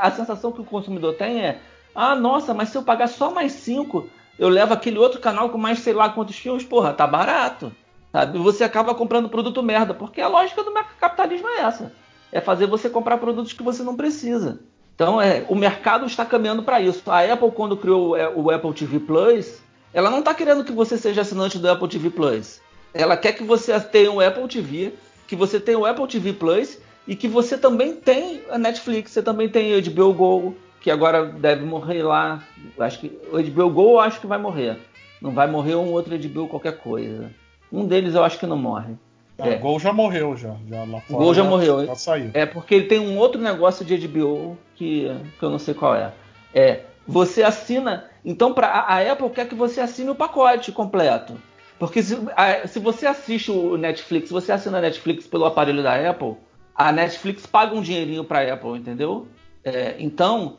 a 0.00 0.10
sensação 0.10 0.52
que 0.52 0.60
o 0.60 0.64
consumidor 0.64 1.14
tem 1.14 1.40
é: 1.40 1.60
"Ah, 1.94 2.14
nossa, 2.14 2.52
mas 2.52 2.68
se 2.68 2.76
eu 2.76 2.82
pagar 2.82 3.08
só 3.08 3.30
mais 3.30 3.52
5, 3.52 4.06
eu 4.38 4.50
levo 4.50 4.74
aquele 4.74 4.98
outro 4.98 5.18
canal 5.18 5.48
com 5.48 5.56
mais 5.56 5.78
sei 5.78 5.94
lá 5.94 6.10
quantos 6.10 6.36
filmes, 6.36 6.62
porra, 6.62 6.92
tá 6.92 7.06
barato". 7.06 7.72
Sabe? 8.12 8.38
Você 8.38 8.62
acaba 8.62 8.94
comprando 8.94 9.30
produto 9.30 9.62
merda, 9.62 9.94
porque 9.94 10.20
a 10.20 10.28
lógica 10.28 10.62
do 10.62 10.72
capitalismo 11.00 11.48
é 11.48 11.62
essa. 11.62 11.92
É 12.30 12.40
fazer 12.40 12.66
você 12.66 12.90
comprar 12.90 13.16
produtos 13.18 13.52
que 13.52 13.62
você 13.62 13.82
não 13.82 13.96
precisa. 13.96 14.60
Então, 14.94 15.20
é, 15.20 15.44
o 15.48 15.54
mercado 15.54 16.06
está 16.06 16.24
caminhando 16.24 16.62
para 16.62 16.80
isso. 16.80 17.02
A 17.10 17.20
Apple, 17.20 17.50
quando 17.50 17.76
criou 17.76 18.16
o 18.36 18.50
Apple 18.50 18.72
TV 18.72 19.00
Plus, 19.00 19.60
ela 19.92 20.10
não 20.10 20.20
está 20.20 20.32
querendo 20.34 20.64
que 20.64 20.72
você 20.72 20.96
seja 20.96 21.22
assinante 21.22 21.58
do 21.58 21.68
Apple 21.68 21.88
TV 21.88 22.10
Plus. 22.10 22.60
Ela 22.92 23.16
quer 23.16 23.32
que 23.32 23.42
você 23.42 23.78
tenha 23.80 24.10
o 24.10 24.20
Apple 24.20 24.46
TV, 24.46 24.92
que 25.26 25.34
você 25.34 25.58
tenha 25.58 25.78
o 25.78 25.84
Apple 25.84 26.06
TV 26.06 26.32
Plus 26.32 26.78
e 27.08 27.16
que 27.16 27.26
você 27.26 27.58
também 27.58 27.94
tenha 27.96 28.40
a 28.50 28.58
Netflix, 28.58 29.10
você 29.10 29.22
também 29.22 29.48
tem 29.48 29.76
o 29.76 29.82
HBO 29.82 30.12
Go, 30.14 30.56
que 30.80 30.90
agora 30.90 31.24
deve 31.24 31.64
morrer 31.64 32.02
lá. 32.02 32.42
Acho 32.78 33.00
que 33.00 33.18
o 33.32 33.42
HBO 33.42 33.70
Go 33.70 33.90
eu 33.94 34.00
acho 34.00 34.20
que 34.20 34.26
vai 34.26 34.38
morrer. 34.38 34.78
Não 35.20 35.32
vai 35.32 35.48
morrer 35.48 35.74
um 35.74 35.90
outro 35.90 36.16
HBO 36.16 36.48
qualquer 36.48 36.78
coisa. 36.78 37.30
Um 37.72 37.86
deles 37.86 38.14
eu 38.14 38.22
acho 38.22 38.38
que 38.38 38.46
não 38.46 38.56
morre. 38.56 38.94
Ah, 39.38 39.48
é. 39.48 39.56
Gol 39.56 39.80
já 39.80 39.92
morreu, 39.92 40.36
já. 40.36 40.54
já 40.68 40.84
lá 40.84 41.00
fora, 41.00 41.24
Gol 41.24 41.34
já, 41.34 41.42
já 41.42 41.48
morreu. 41.48 41.86
Já 41.86 41.94
saiu. 41.94 42.30
É 42.34 42.46
porque 42.46 42.74
ele 42.74 42.86
tem 42.86 43.00
um 43.00 43.18
outro 43.18 43.40
negócio 43.40 43.84
de 43.84 43.96
HBO 44.06 44.56
que, 44.76 45.10
que 45.38 45.44
eu 45.44 45.50
não 45.50 45.58
sei 45.58 45.74
qual 45.74 45.94
é. 45.94 46.12
É, 46.54 46.82
você 47.06 47.42
assina. 47.42 48.08
Então, 48.24 48.54
pra, 48.54 48.68
a 48.68 49.00
Apple 49.12 49.30
quer 49.30 49.48
que 49.48 49.54
você 49.54 49.80
assine 49.80 50.10
o 50.10 50.14
pacote 50.14 50.70
completo. 50.72 51.36
Porque 51.78 52.02
se, 52.02 52.16
a, 52.36 52.66
se 52.66 52.78
você 52.78 53.06
assiste 53.06 53.50
o 53.50 53.76
Netflix, 53.76 54.30
você 54.30 54.52
assina 54.52 54.78
a 54.78 54.80
Netflix 54.80 55.26
pelo 55.26 55.44
aparelho 55.44 55.82
da 55.82 56.10
Apple, 56.10 56.36
a 56.74 56.92
Netflix 56.92 57.46
paga 57.46 57.74
um 57.74 57.82
dinheirinho 57.82 58.24
para 58.24 58.40
a 58.40 58.54
Apple, 58.54 58.78
entendeu? 58.78 59.26
É, 59.64 59.96
então, 59.98 60.58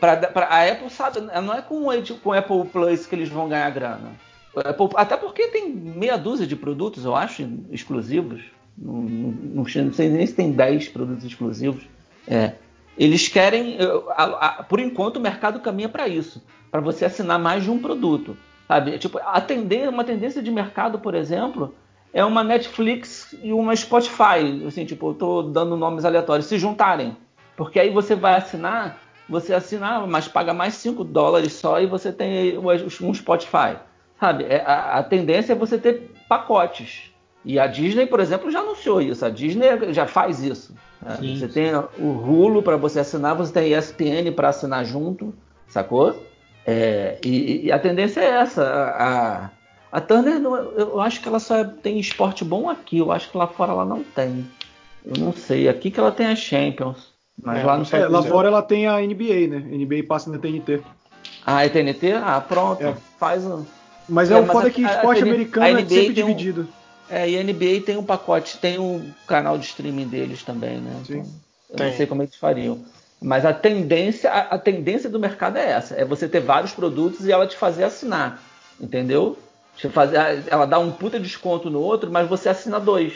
pra, 0.00 0.16
pra, 0.16 0.46
a 0.46 0.70
Apple 0.70 0.90
sabe, 0.90 1.20
não 1.20 1.52
é 1.52 1.60
com 1.60 1.86
o, 1.86 2.18
com 2.20 2.30
o 2.30 2.32
Apple 2.32 2.64
Plus 2.72 3.06
que 3.06 3.14
eles 3.14 3.28
vão 3.28 3.48
ganhar 3.48 3.70
grana. 3.70 4.12
Até 4.94 5.16
porque 5.16 5.48
tem 5.48 5.70
meia 5.70 6.16
dúzia 6.16 6.46
de 6.46 6.56
produtos, 6.56 7.04
eu 7.04 7.14
acho, 7.14 7.48
exclusivos. 7.70 8.42
Não, 8.76 9.02
não, 9.02 9.64
não 9.64 9.92
sei 9.92 10.08
nem 10.08 10.26
se 10.26 10.34
tem 10.34 10.52
10 10.52 10.88
produtos 10.88 11.24
exclusivos. 11.24 11.84
É. 12.26 12.52
Eles 12.96 13.28
querem, 13.28 13.76
a, 14.10 14.24
a, 14.24 14.62
por 14.62 14.80
enquanto, 14.80 15.16
o 15.16 15.20
mercado 15.20 15.60
caminha 15.60 15.88
para 15.88 16.08
isso, 16.08 16.42
para 16.70 16.80
você 16.80 17.04
assinar 17.04 17.38
mais 17.38 17.64
de 17.64 17.70
um 17.70 17.78
produto. 17.78 18.36
Sabe? 18.66 18.98
Tipo, 18.98 19.18
atender 19.18 19.88
uma 19.88 20.02
tendência 20.02 20.42
de 20.42 20.50
mercado, 20.50 20.98
por 20.98 21.14
exemplo, 21.14 21.74
é 22.12 22.24
uma 22.24 22.42
Netflix 22.42 23.36
e 23.42 23.52
uma 23.52 23.76
Spotify. 23.76 24.64
Assim, 24.66 24.84
tipo, 24.84 25.10
eu 25.10 25.14
tô 25.14 25.42
dando 25.42 25.76
nomes 25.76 26.04
aleatórios, 26.04 26.46
se 26.46 26.58
juntarem. 26.58 27.16
Porque 27.56 27.78
aí 27.78 27.90
você 27.90 28.14
vai 28.14 28.34
assinar, 28.34 28.98
você 29.28 29.54
assina, 29.54 30.06
mas 30.06 30.26
paga 30.26 30.52
mais 30.52 30.74
5 30.74 31.04
dólares 31.04 31.52
só 31.52 31.80
e 31.80 31.86
você 31.86 32.12
tem 32.12 32.58
um 32.58 33.14
Spotify. 33.14 33.76
Sabe, 34.18 34.44
é, 34.44 34.62
a, 34.64 34.98
a, 34.98 35.02
tendência 35.02 35.52
é 35.52 35.56
você 35.56 35.76
ter 35.78 36.10
pacotes. 36.28 37.12
E 37.44 37.58
a 37.58 37.66
Disney, 37.66 38.06
por 38.06 38.18
exemplo, 38.18 38.50
já 38.50 38.60
anunciou 38.60 39.00
isso. 39.00 39.24
A 39.24 39.30
Disney 39.30 39.92
já 39.92 40.06
faz 40.06 40.42
isso. 40.42 40.74
Né? 41.00 41.16
Sim, 41.20 41.38
você 41.38 41.46
sim. 41.46 41.52
tem 41.52 41.74
o 41.98 42.06
Hulu 42.06 42.62
para 42.62 42.76
você 42.76 43.00
assinar, 43.00 43.36
você 43.36 43.52
tem 43.52 43.72
ESPN 43.72 44.32
para 44.34 44.48
assinar 44.48 44.84
junto, 44.84 45.34
sacou? 45.68 46.20
É, 46.66 47.18
e, 47.24 47.66
e, 47.66 47.72
a 47.72 47.78
tendência 47.78 48.20
é 48.20 48.30
essa. 48.30 48.64
A, 48.64 49.50
a 49.92 50.00
Turner, 50.00 50.40
eu 50.42 51.00
acho 51.00 51.20
que 51.20 51.28
ela 51.28 51.38
só 51.38 51.62
tem 51.62 52.00
esporte 52.00 52.44
bom 52.44 52.68
aqui. 52.68 52.98
Eu 52.98 53.12
acho 53.12 53.30
que 53.30 53.38
lá 53.38 53.46
fora 53.46 53.72
ela 53.72 53.84
não 53.84 54.02
tem. 54.02 54.44
Eu 55.04 55.16
não 55.18 55.32
sei. 55.32 55.68
Aqui 55.68 55.90
que 55.90 56.00
ela 56.00 56.10
tem 56.10 56.26
as 56.26 56.40
Champions. 56.40 57.14
Mas 57.40 57.60
é, 57.60 57.64
lá 57.64 57.76
no 57.76 57.84
é, 57.92 58.08
Lá 58.08 58.22
fora 58.22 58.48
ela 58.48 58.62
tem 58.62 58.88
a 58.88 58.98
NBA, 58.98 59.46
né? 59.48 59.58
NBA 59.58 60.04
passa 60.08 60.30
na 60.30 60.38
TNT. 60.38 60.82
Ah, 61.44 61.64
é 61.64 61.68
TNT? 61.68 62.14
Ah, 62.14 62.40
pronto. 62.40 62.82
É. 62.82 62.96
Faz 63.18 63.46
um. 63.46 63.64
Mas 64.08 64.30
é, 64.30 64.34
é 64.34 64.38
o 64.38 64.46
foda 64.46 64.70
que 64.70 64.82
esporte 64.82 65.22
americano 65.22 65.78
é 65.78 65.84
sempre 65.84 66.12
dividido. 66.12 66.62
Um, 66.62 66.86
é, 67.14 67.30
e 67.30 67.38
a 67.38 67.42
NBA 67.42 67.82
tem 67.84 67.96
um 67.96 68.04
pacote, 68.04 68.58
tem 68.58 68.78
um 68.78 69.12
canal 69.26 69.56
de 69.58 69.66
streaming 69.66 70.08
deles 70.08 70.42
também, 70.42 70.78
né? 70.78 70.92
Sim. 71.06 71.18
Então, 71.18 71.30
eu 71.70 71.76
tem. 71.76 71.86
não 71.88 71.96
sei 71.96 72.06
como 72.06 72.22
eles 72.22 72.36
fariam. 72.36 72.84
Mas 73.20 73.44
a 73.44 73.52
tendência, 73.52 74.30
a, 74.30 74.40
a, 74.54 74.58
tendência 74.58 75.08
do 75.08 75.18
mercado 75.18 75.56
é 75.56 75.70
essa: 75.70 75.94
é 75.94 76.04
você 76.04 76.28
ter 76.28 76.40
vários 76.40 76.72
produtos 76.72 77.26
e 77.26 77.32
ela 77.32 77.46
te 77.46 77.56
fazer 77.56 77.84
assinar. 77.84 78.42
Entendeu? 78.80 79.38
Te 79.76 79.88
fazer, 79.88 80.44
ela 80.48 80.66
dá 80.66 80.78
um 80.78 80.90
puta 80.90 81.18
desconto 81.18 81.70
no 81.70 81.80
outro, 81.80 82.10
mas 82.10 82.28
você 82.28 82.48
assina 82.48 82.78
dois. 82.78 83.14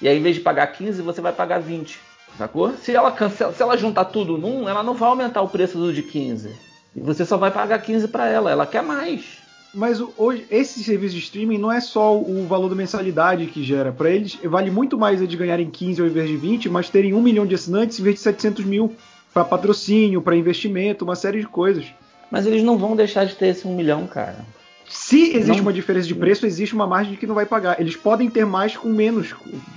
E 0.00 0.08
aí, 0.08 0.18
em 0.18 0.22
vez 0.22 0.36
de 0.36 0.40
pagar 0.40 0.66
15, 0.68 1.02
você 1.02 1.20
vai 1.20 1.32
pagar 1.32 1.60
20. 1.60 1.98
Sacou? 2.38 2.74
Se 2.76 2.94
ela 2.94 3.12
cancela, 3.12 3.52
se 3.52 3.62
ela 3.62 3.76
juntar 3.76 4.06
tudo 4.06 4.38
num, 4.38 4.68
ela 4.68 4.82
não 4.82 4.94
vai 4.94 5.08
aumentar 5.08 5.42
o 5.42 5.48
preço 5.48 5.78
do 5.78 5.92
de 5.92 6.02
15. 6.02 6.50
E 6.96 7.00
você 7.00 7.24
só 7.24 7.36
vai 7.36 7.50
pagar 7.50 7.78
15 7.78 8.08
para 8.08 8.28
ela. 8.28 8.50
Ela 8.50 8.66
quer 8.66 8.82
mais. 8.82 9.41
Mas 9.74 10.02
hoje, 10.18 10.44
esse 10.50 10.84
serviço 10.84 11.14
de 11.14 11.20
streaming 11.20 11.56
não 11.56 11.72
é 11.72 11.80
só 11.80 12.16
o 12.16 12.46
valor 12.46 12.68
da 12.68 12.74
mensalidade 12.74 13.46
que 13.46 13.62
gera. 13.62 13.90
Para 13.90 14.10
eles, 14.10 14.38
vale 14.44 14.70
muito 14.70 14.98
mais 14.98 15.22
eles 15.22 15.34
ganharem 15.34 15.70
15 15.70 16.02
ao 16.02 16.06
invés 16.06 16.28
de 16.28 16.36
20, 16.36 16.68
mas 16.68 16.90
terem 16.90 17.14
um 17.14 17.22
milhão 17.22 17.46
de 17.46 17.54
assinantes 17.54 17.98
em 17.98 18.02
vez 18.02 18.16
de 18.16 18.20
700 18.22 18.64
mil 18.64 18.94
para 19.32 19.44
patrocínio, 19.44 20.20
para 20.20 20.36
investimento, 20.36 21.04
uma 21.04 21.16
série 21.16 21.40
de 21.40 21.46
coisas. 21.46 21.86
Mas 22.30 22.46
eles 22.46 22.62
não 22.62 22.76
vão 22.76 22.94
deixar 22.94 23.24
de 23.24 23.34
ter 23.34 23.48
esse 23.48 23.66
um 23.66 23.74
milhão, 23.74 24.06
cara. 24.06 24.44
Se 24.86 25.34
existe 25.34 25.56
não... 25.56 25.62
uma 25.62 25.72
diferença 25.72 26.06
de 26.06 26.14
preço, 26.14 26.44
existe 26.44 26.74
uma 26.74 26.86
margem 26.86 27.16
que 27.16 27.26
não 27.26 27.34
vai 27.34 27.46
pagar. 27.46 27.80
Eles 27.80 27.96
podem 27.96 28.28
ter 28.28 28.44
mais 28.44 28.76
com 28.76 28.88
menos, 28.88 29.34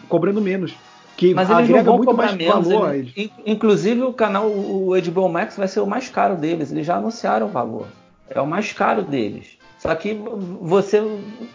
cobrando 0.09 0.41
menos. 0.41 0.73
Que 1.15 1.33
Mas 1.33 1.49
eles 1.49 1.69
agrega 1.69 1.93
muito 1.93 2.13
mais 2.13 2.33
menos, 2.33 2.67
valor 2.67 2.93
eles, 2.93 3.13
a 3.15 3.19
eles. 3.19 3.31
Inclusive 3.45 4.01
o 4.01 4.11
canal, 4.11 4.47
o 4.49 4.89
HBO 5.01 5.29
Max 5.29 5.55
vai 5.55 5.69
ser 5.69 5.79
o 5.79 5.87
mais 5.87 6.09
caro 6.09 6.35
deles. 6.35 6.69
Eles 6.69 6.85
já 6.85 6.97
anunciaram 6.97 7.47
o 7.47 7.49
valor. 7.49 7.87
É 8.29 8.41
o 8.41 8.47
mais 8.47 8.73
caro 8.73 9.01
deles. 9.01 9.57
Só 9.85 9.93
que 9.93 10.19
você, 10.61 11.03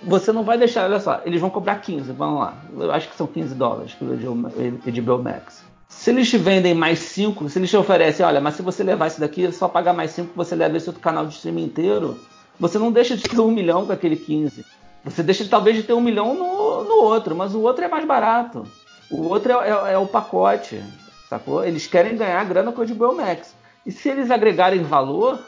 você 0.04 0.32
não 0.32 0.44
vai 0.44 0.56
deixar, 0.56 0.84
olha 0.84 1.00
só, 1.00 1.20
eles 1.24 1.40
vão 1.40 1.50
cobrar 1.50 1.76
15, 1.76 2.12
vamos 2.12 2.40
lá. 2.40 2.54
Eu 2.78 2.92
acho 2.92 3.08
que 3.08 3.16
são 3.16 3.26
15 3.26 3.54
dólares 3.56 3.92
pelo 3.94 4.14
HBO 4.14 5.22
Max. 5.22 5.64
Se 5.88 6.10
eles 6.10 6.30
te 6.30 6.38
vendem 6.38 6.72
mais 6.72 7.00
5, 7.00 7.48
se 7.48 7.58
eles 7.58 7.68
te 7.68 7.76
oferecem, 7.76 8.24
olha, 8.24 8.40
mas 8.40 8.54
se 8.54 8.62
você 8.62 8.84
levar 8.84 9.08
isso 9.08 9.18
daqui, 9.18 9.50
só 9.50 9.66
pagar 9.66 9.92
mais 9.92 10.12
5, 10.12 10.30
você 10.36 10.54
leva 10.54 10.76
esse 10.76 10.88
outro 10.88 11.02
canal 11.02 11.26
de 11.26 11.34
streaming 11.34 11.64
inteiro, 11.64 12.20
você 12.58 12.78
não 12.78 12.92
deixa 12.92 13.16
de 13.16 13.24
ter 13.24 13.40
um 13.40 13.50
milhão 13.50 13.84
com 13.84 13.92
aquele 13.92 14.14
15. 14.14 14.64
Você 15.04 15.22
deixa 15.24 15.44
talvez 15.48 15.76
de 15.76 15.82
ter 15.82 15.92
um 15.92 16.00
milhão 16.00 16.32
no, 16.34 16.84
no 16.84 17.02
outro, 17.02 17.34
mas 17.34 17.52
o 17.52 17.60
outro 17.60 17.84
é 17.84 17.88
mais 17.88 18.04
barato. 18.04 18.64
O 19.10 19.26
outro 19.28 19.52
é, 19.54 19.68
é, 19.68 19.92
é 19.94 19.98
o 19.98 20.06
pacote, 20.06 20.80
sacou? 21.28 21.64
Eles 21.64 21.88
querem 21.88 22.16
ganhar 22.16 22.44
grana 22.44 22.70
com 22.70 22.80
o 22.80 22.86
HBO 22.86 23.16
Max. 23.16 23.56
E 23.84 23.90
se 23.90 24.08
eles 24.08 24.30
agregarem 24.30 24.84
valor, 24.84 25.40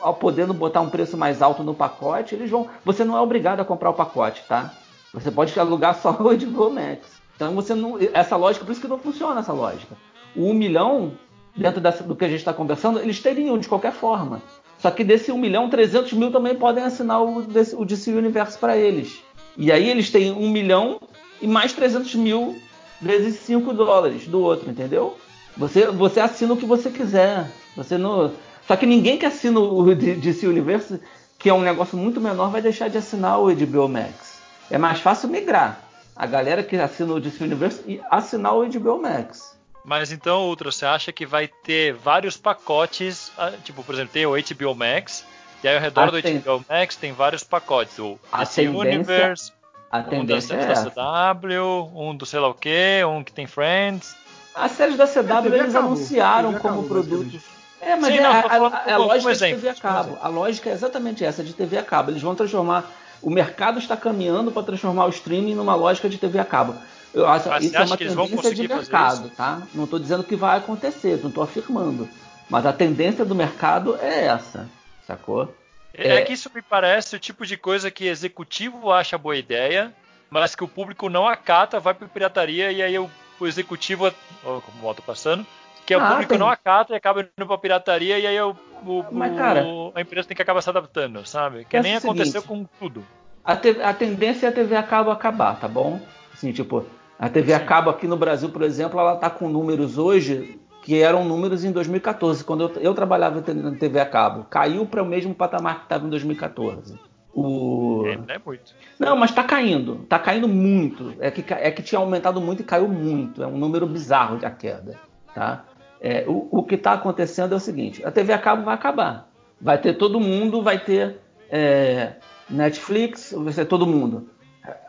ao 0.00 0.14
podendo 0.14 0.54
botar 0.54 0.80
um 0.80 0.90
preço 0.90 1.16
mais 1.16 1.42
alto 1.42 1.62
no 1.62 1.74
pacote, 1.74 2.34
eles 2.34 2.50
vão. 2.50 2.68
Você 2.84 3.04
não 3.04 3.16
é 3.16 3.20
obrigado 3.20 3.60
a 3.60 3.64
comprar 3.64 3.90
o 3.90 3.94
pacote, 3.94 4.42
tá? 4.48 4.72
Você 5.12 5.30
pode 5.30 5.56
alugar 5.60 6.00
só 6.00 6.10
o 6.10 6.36
HBO 6.36 6.70
Max. 6.70 7.00
Então 7.36 7.54
você 7.54 7.74
não. 7.74 7.98
Essa 8.12 8.36
lógica, 8.36 8.64
por 8.64 8.72
isso 8.72 8.80
que 8.80 8.88
não 8.88 8.98
funciona 8.98 9.40
essa 9.40 9.52
lógica. 9.52 9.96
O 10.36 10.50
1 10.50 10.54
milhão, 10.54 11.12
dentro 11.56 11.80
dessa, 11.80 12.02
do 12.02 12.16
que 12.16 12.24
a 12.24 12.28
gente 12.28 12.38
está 12.38 12.52
conversando, 12.52 13.00
eles 13.00 13.20
teriam 13.20 13.58
de 13.58 13.68
qualquer 13.68 13.92
forma. 13.92 14.42
Só 14.78 14.90
que 14.90 15.04
desse 15.04 15.32
1 15.32 15.38
milhão, 15.38 15.70
300 15.70 16.12
mil 16.12 16.30
também 16.30 16.54
podem 16.54 16.84
assinar 16.84 17.22
o, 17.22 17.38
o 17.38 17.84
DC 17.84 18.12
Universo 18.12 18.58
para 18.58 18.76
eles. 18.76 19.22
E 19.56 19.70
aí 19.70 19.88
eles 19.88 20.10
têm 20.10 20.32
1 20.32 20.50
milhão 20.50 21.00
e 21.40 21.46
mais 21.46 21.72
300 21.72 22.14
mil 22.16 22.58
vezes 23.00 23.36
5 23.40 23.72
dólares 23.72 24.26
do 24.26 24.40
outro, 24.40 24.70
entendeu? 24.70 25.16
Você, 25.56 25.86
você 25.86 26.20
assina 26.20 26.54
o 26.54 26.56
que 26.56 26.66
você 26.66 26.90
quiser. 26.90 27.50
Você 27.76 27.96
não. 27.96 28.32
Só 28.66 28.76
que 28.76 28.86
ninguém 28.86 29.18
que 29.18 29.26
assina 29.26 29.60
o 29.60 29.94
DC 29.94 30.46
Universo, 30.46 31.00
que 31.38 31.48
é 31.48 31.54
um 31.54 31.60
negócio 31.60 31.96
muito 31.96 32.20
menor, 32.20 32.50
vai 32.50 32.62
deixar 32.62 32.88
de 32.88 32.98
assinar 32.98 33.38
o 33.38 33.54
HBO 33.54 33.88
Max. 33.88 34.40
É 34.70 34.78
mais 34.78 35.00
fácil 35.00 35.28
migrar. 35.28 35.80
A 36.16 36.26
galera 36.26 36.62
que 36.62 36.76
assina 36.76 37.12
o 37.12 37.20
DC 37.20 37.42
Universo 37.42 37.82
e 37.86 38.00
assinar 38.10 38.54
o 38.54 38.66
HBO 38.66 39.00
Max. 39.00 39.54
Mas 39.84 40.10
então, 40.10 40.48
Ultra, 40.48 40.72
você 40.72 40.86
acha 40.86 41.12
que 41.12 41.26
vai 41.26 41.46
ter 41.46 41.92
vários 41.92 42.36
pacotes? 42.36 43.30
Ah, 43.36 43.52
tipo, 43.62 43.82
por 43.82 43.94
exemplo, 43.94 44.12
tem 44.12 44.24
o 44.24 44.32
HBO 44.32 44.74
Max, 44.74 45.26
e 45.62 45.68
aí 45.68 45.74
ao 45.74 45.80
redor 45.80 46.02
a 46.02 46.10
do 46.10 46.22
ten... 46.22 46.38
HBO 46.38 46.64
Max 46.68 46.96
tem 46.96 47.12
vários 47.12 47.44
pacotes. 47.44 47.98
O 47.98 48.18
a 48.32 48.44
DC. 48.44 48.68
Universe, 48.68 49.52
a 49.90 50.02
tendência 50.02 50.56
um 50.56 50.58
da, 50.58 50.64
é 50.64 50.74
da 50.74 51.34
CW, 51.34 51.90
um 51.94 52.16
do 52.16 52.24
sei 52.24 52.40
lá 52.40 52.48
o 52.48 52.54
que, 52.54 53.04
um 53.04 53.22
que 53.22 53.32
tem 53.32 53.46
Friends. 53.46 54.16
As 54.54 54.72
séries 54.72 54.96
da 54.96 55.06
CW 55.06 55.54
eles 55.54 55.74
acabou, 55.74 55.92
anunciaram 55.92 56.54
como 56.54 56.84
produtos. 56.84 57.53
É, 57.84 57.96
mas 57.96 58.12
Sim, 58.12 58.18
é, 58.18 58.22
não, 58.22 58.30
a, 58.30 58.38
a, 58.38 58.94
a, 58.94 58.96
lógica 58.96 59.34
de 59.34 59.38
TV 59.38 59.68
a 59.68 59.74
cabo. 59.74 60.18
A 60.20 60.28
lógica 60.28 60.70
é 60.70 60.72
exatamente 60.72 61.24
essa, 61.24 61.44
de 61.44 61.52
TV 61.52 61.78
a 61.78 61.82
cabo. 61.82 62.10
Eles 62.10 62.22
vão 62.22 62.34
transformar. 62.34 62.90
O 63.20 63.30
mercado 63.30 63.78
está 63.78 63.96
caminhando 63.96 64.50
para 64.50 64.62
transformar 64.62 65.06
o 65.06 65.10
streaming 65.10 65.54
numa 65.54 65.74
lógica 65.74 66.08
de 66.08 66.18
TV 66.18 66.38
a 66.38 66.44
cabo. 66.44 66.74
Eu 67.12 67.26
acho, 67.28 67.48
mas 67.48 67.64
isso 67.64 67.76
é 67.76 67.84
uma 67.84 67.96
tendência 67.96 68.54
de 68.54 68.68
mercado, 68.68 69.30
tá? 69.30 69.62
Não 69.72 69.84
estou 69.84 70.00
dizendo 70.00 70.24
que 70.24 70.34
vai 70.34 70.58
acontecer, 70.58 71.20
não 71.22 71.28
estou 71.28 71.44
afirmando. 71.44 72.08
Mas 72.50 72.66
a 72.66 72.72
tendência 72.72 73.24
do 73.24 73.34
mercado 73.34 73.96
é 74.00 74.26
essa, 74.26 74.68
sacou? 75.06 75.54
É, 75.94 76.16
é 76.16 76.22
que 76.22 76.32
isso 76.32 76.50
me 76.52 76.60
parece 76.60 77.14
o 77.14 77.18
tipo 77.18 77.46
de 77.46 77.56
coisa 77.56 77.90
que 77.90 78.06
executivo 78.06 78.90
acha 78.90 79.16
boa 79.16 79.36
ideia, 79.36 79.94
mas 80.28 80.56
que 80.56 80.64
o 80.64 80.68
público 80.68 81.08
não 81.08 81.28
acata, 81.28 81.78
vai 81.78 81.94
para 81.94 82.08
pirataria 82.08 82.72
e 82.72 82.82
aí 82.82 82.98
o, 82.98 83.08
o 83.38 83.46
executivo, 83.46 84.12
ó, 84.44 84.60
como 84.60 84.78
moto 84.82 85.00
passando, 85.02 85.46
que 85.86 85.92
é 85.94 85.98
o 85.98 86.00
Ah, 86.00 86.10
público 86.10 86.30
tem- 86.30 86.38
não 86.38 86.48
acata 86.48 86.92
e 86.92 86.96
acaba 86.96 87.20
indo 87.20 87.46
para 87.46 87.58
pirataria 87.58 88.18
e 88.18 88.26
aí 88.26 88.40
o, 88.40 88.56
o- 88.86 89.04
Mas, 89.12 89.32
o- 89.32 89.36
cara- 89.36 89.64
a 89.94 90.00
empresa 90.00 90.26
tem 90.28 90.36
que 90.36 90.42
acabar 90.42 90.62
se 90.62 90.70
adaptando, 90.70 91.26
sabe? 91.26 91.64
Que 91.64 91.76
Pensa 91.76 91.82
nem 91.82 91.96
o 91.96 92.00
seguinte. 92.00 92.20
aconteceu 92.20 92.42
com 92.42 92.64
tudo. 92.78 93.04
A, 93.44 93.54
te- 93.56 93.80
a 93.82 93.92
tendência 93.92 94.46
é 94.46 94.48
a 94.48 94.52
TV 94.52 94.74
a 94.76 94.82
cabo 94.82 95.10
acabar, 95.10 95.58
tá 95.60 95.68
bom? 95.68 96.00
Assim, 96.32 96.50
tipo, 96.52 96.84
a 97.18 97.28
TV 97.28 97.52
a 97.52 97.60
cabo 97.60 97.90
aqui 97.90 98.06
no 98.06 98.16
Brasil, 98.16 98.48
por 98.48 98.62
exemplo, 98.62 98.98
ela 98.98 99.16
tá 99.16 99.28
com 99.28 99.48
números 99.48 99.98
hoje 99.98 100.58
que 100.82 101.00
eram 101.00 101.24
números 101.24 101.64
em 101.64 101.72
2014, 101.72 102.44
quando 102.44 102.64
eu, 102.64 102.72
eu 102.80 102.94
trabalhava 102.94 103.42
na 103.54 103.72
TV 103.76 104.00
a 104.00 104.06
cabo. 104.06 104.44
Caiu 104.50 104.84
para 104.86 105.02
o 105.02 105.06
mesmo 105.06 105.34
patamar 105.34 105.78
que 105.78 105.82
estava 105.84 106.06
em 106.06 106.10
2014. 106.10 106.98
O... 107.34 108.04
É, 108.06 108.16
não 108.16 108.24
é 108.34 108.38
muito. 108.44 108.74
Não, 108.98 109.16
mas 109.16 109.32
tá 109.32 109.42
caindo. 109.42 110.04
Tá 110.08 110.18
caindo 110.18 110.46
muito. 110.46 111.14
É 111.20 111.30
que, 111.30 111.44
é 111.52 111.70
que 111.70 111.82
tinha 111.82 111.98
aumentado 111.98 112.40
muito 112.40 112.60
e 112.60 112.64
caiu 112.64 112.86
muito. 112.86 113.42
É 113.42 113.46
um 113.46 113.56
número 113.58 113.86
bizarro 113.86 114.38
de 114.38 114.46
a 114.46 114.50
queda. 114.50 114.98
Tá? 115.34 115.64
É, 116.06 116.22
o, 116.28 116.48
o 116.50 116.62
que 116.62 116.74
está 116.74 116.92
acontecendo 116.92 117.54
é 117.54 117.56
o 117.56 117.60
seguinte: 117.60 118.04
a 118.04 118.10
TV 118.10 118.34
a 118.34 118.38
cabo 118.38 118.62
vai 118.62 118.74
acabar. 118.74 119.26
Vai 119.58 119.78
ter 119.80 119.94
todo 119.94 120.20
mundo, 120.20 120.62
vai 120.62 120.78
ter 120.78 121.16
é, 121.50 122.12
Netflix, 122.50 123.32
vai 123.34 123.54
ser 123.54 123.64
todo 123.64 123.86
mundo. 123.86 124.28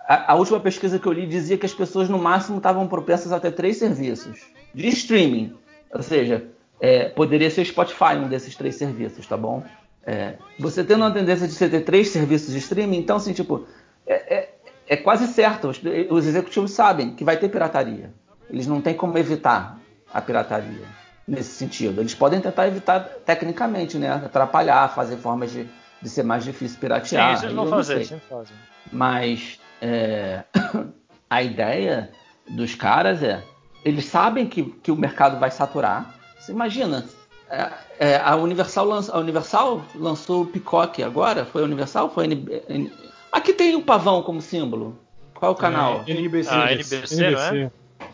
A, 0.10 0.34
a 0.34 0.36
última 0.36 0.60
pesquisa 0.60 1.00
que 1.00 1.08
eu 1.08 1.14
li 1.14 1.26
dizia 1.26 1.58
que 1.58 1.66
as 1.66 1.74
pessoas 1.74 2.10
no 2.10 2.20
máximo 2.20 2.58
estavam 2.58 2.86
propensas 2.86 3.32
a 3.32 3.40
ter 3.40 3.52
três 3.52 3.78
serviços 3.78 4.42
de 4.74 4.90
streaming. 4.90 5.56
Ou 5.94 6.04
seja, 6.04 6.48
é, 6.82 7.06
poderia 7.08 7.50
ser 7.50 7.64
Spotify 7.64 8.18
um 8.18 8.28
desses 8.28 8.54
três 8.58 8.76
serviços, 8.76 9.26
tá 9.26 9.38
bom? 9.38 9.64
É, 10.06 10.34
você 10.60 10.84
tendo 10.84 11.00
uma 11.00 11.12
tendência 11.12 11.48
de 11.48 11.54
você 11.54 11.70
ter 11.70 11.80
três 11.86 12.10
serviços 12.10 12.52
de 12.52 12.58
streaming, 12.58 12.98
então 12.98 13.16
assim, 13.16 13.32
tipo, 13.32 13.66
é, 14.06 14.36
é- 14.36 14.56
é 14.86 14.98
quase 14.98 15.28
certo. 15.28 15.70
Os, 15.70 15.82
os 16.10 16.28
executivos 16.28 16.72
sabem 16.72 17.16
que 17.16 17.24
vai 17.24 17.38
ter 17.38 17.48
pirataria. 17.48 18.12
Eles 18.50 18.68
não 18.68 18.82
têm 18.82 18.94
como 18.94 19.18
evitar 19.18 19.80
a 20.14 20.22
pirataria 20.22 21.05
nesse 21.28 21.52
sentido. 21.52 22.02
Eles 22.02 22.14
podem 22.16 22.40
tentar 22.40 22.68
evitar 22.68 23.00
tecnicamente, 23.26 23.98
né? 23.98 24.10
Atrapalhar, 24.12 24.94
fazer 24.94 25.18
formas 25.18 25.52
de, 25.52 25.68
de 26.02 26.10
ser 26.10 26.24
mais 26.24 26.44
difícil 26.44 26.76
Sim, 26.76 26.82
piratear. 26.82 27.34
isso 27.34 27.46
eles 27.46 27.56
vão 27.56 27.66
não 27.66 27.72
fazer, 27.72 28.06
sempre 28.06 28.26
fazem. 28.30 28.56
Mas 28.92 29.60
é, 29.82 30.44
a 31.30 31.42
ideia 31.42 32.12
dos 32.50 32.76
caras 32.76 33.24
é, 33.24 33.42
eles 33.84 34.06
sabem 34.06 34.46
que, 34.48 34.64
que 34.64 34.92
o 34.92 34.96
mercado 34.96 35.40
vai 35.40 35.50
saturar. 35.52 36.14
Você 36.40 36.52
imagina, 36.52 37.06
é, 37.50 37.70
é, 38.00 38.16
a, 38.18 38.36
Universal 38.36 38.86
lança- 38.86 39.16
a 39.16 39.20
Universal 39.20 39.82
lançou 39.96 40.44
o 40.44 40.46
Peacock 40.46 41.02
agora, 41.04 41.46
foi 41.46 41.62
a 41.64 41.66
Universal? 41.66 42.10
Foi 42.12 42.26
a 42.26 42.28
NB, 42.28 42.64
N- 42.70 42.92
Aqui 43.32 43.52
tem 43.54 43.76
o 43.76 43.82
pavão 43.82 44.22
como 44.24 44.42
símbolo. 44.42 44.98
Qual 45.34 45.52
é 45.52 45.54
o 45.54 45.58
canal? 45.58 46.04
NBC. 46.08 46.50
Ah, 46.50 46.72
NBC, 46.72 47.32
não 47.32 47.40
é? 47.42 47.72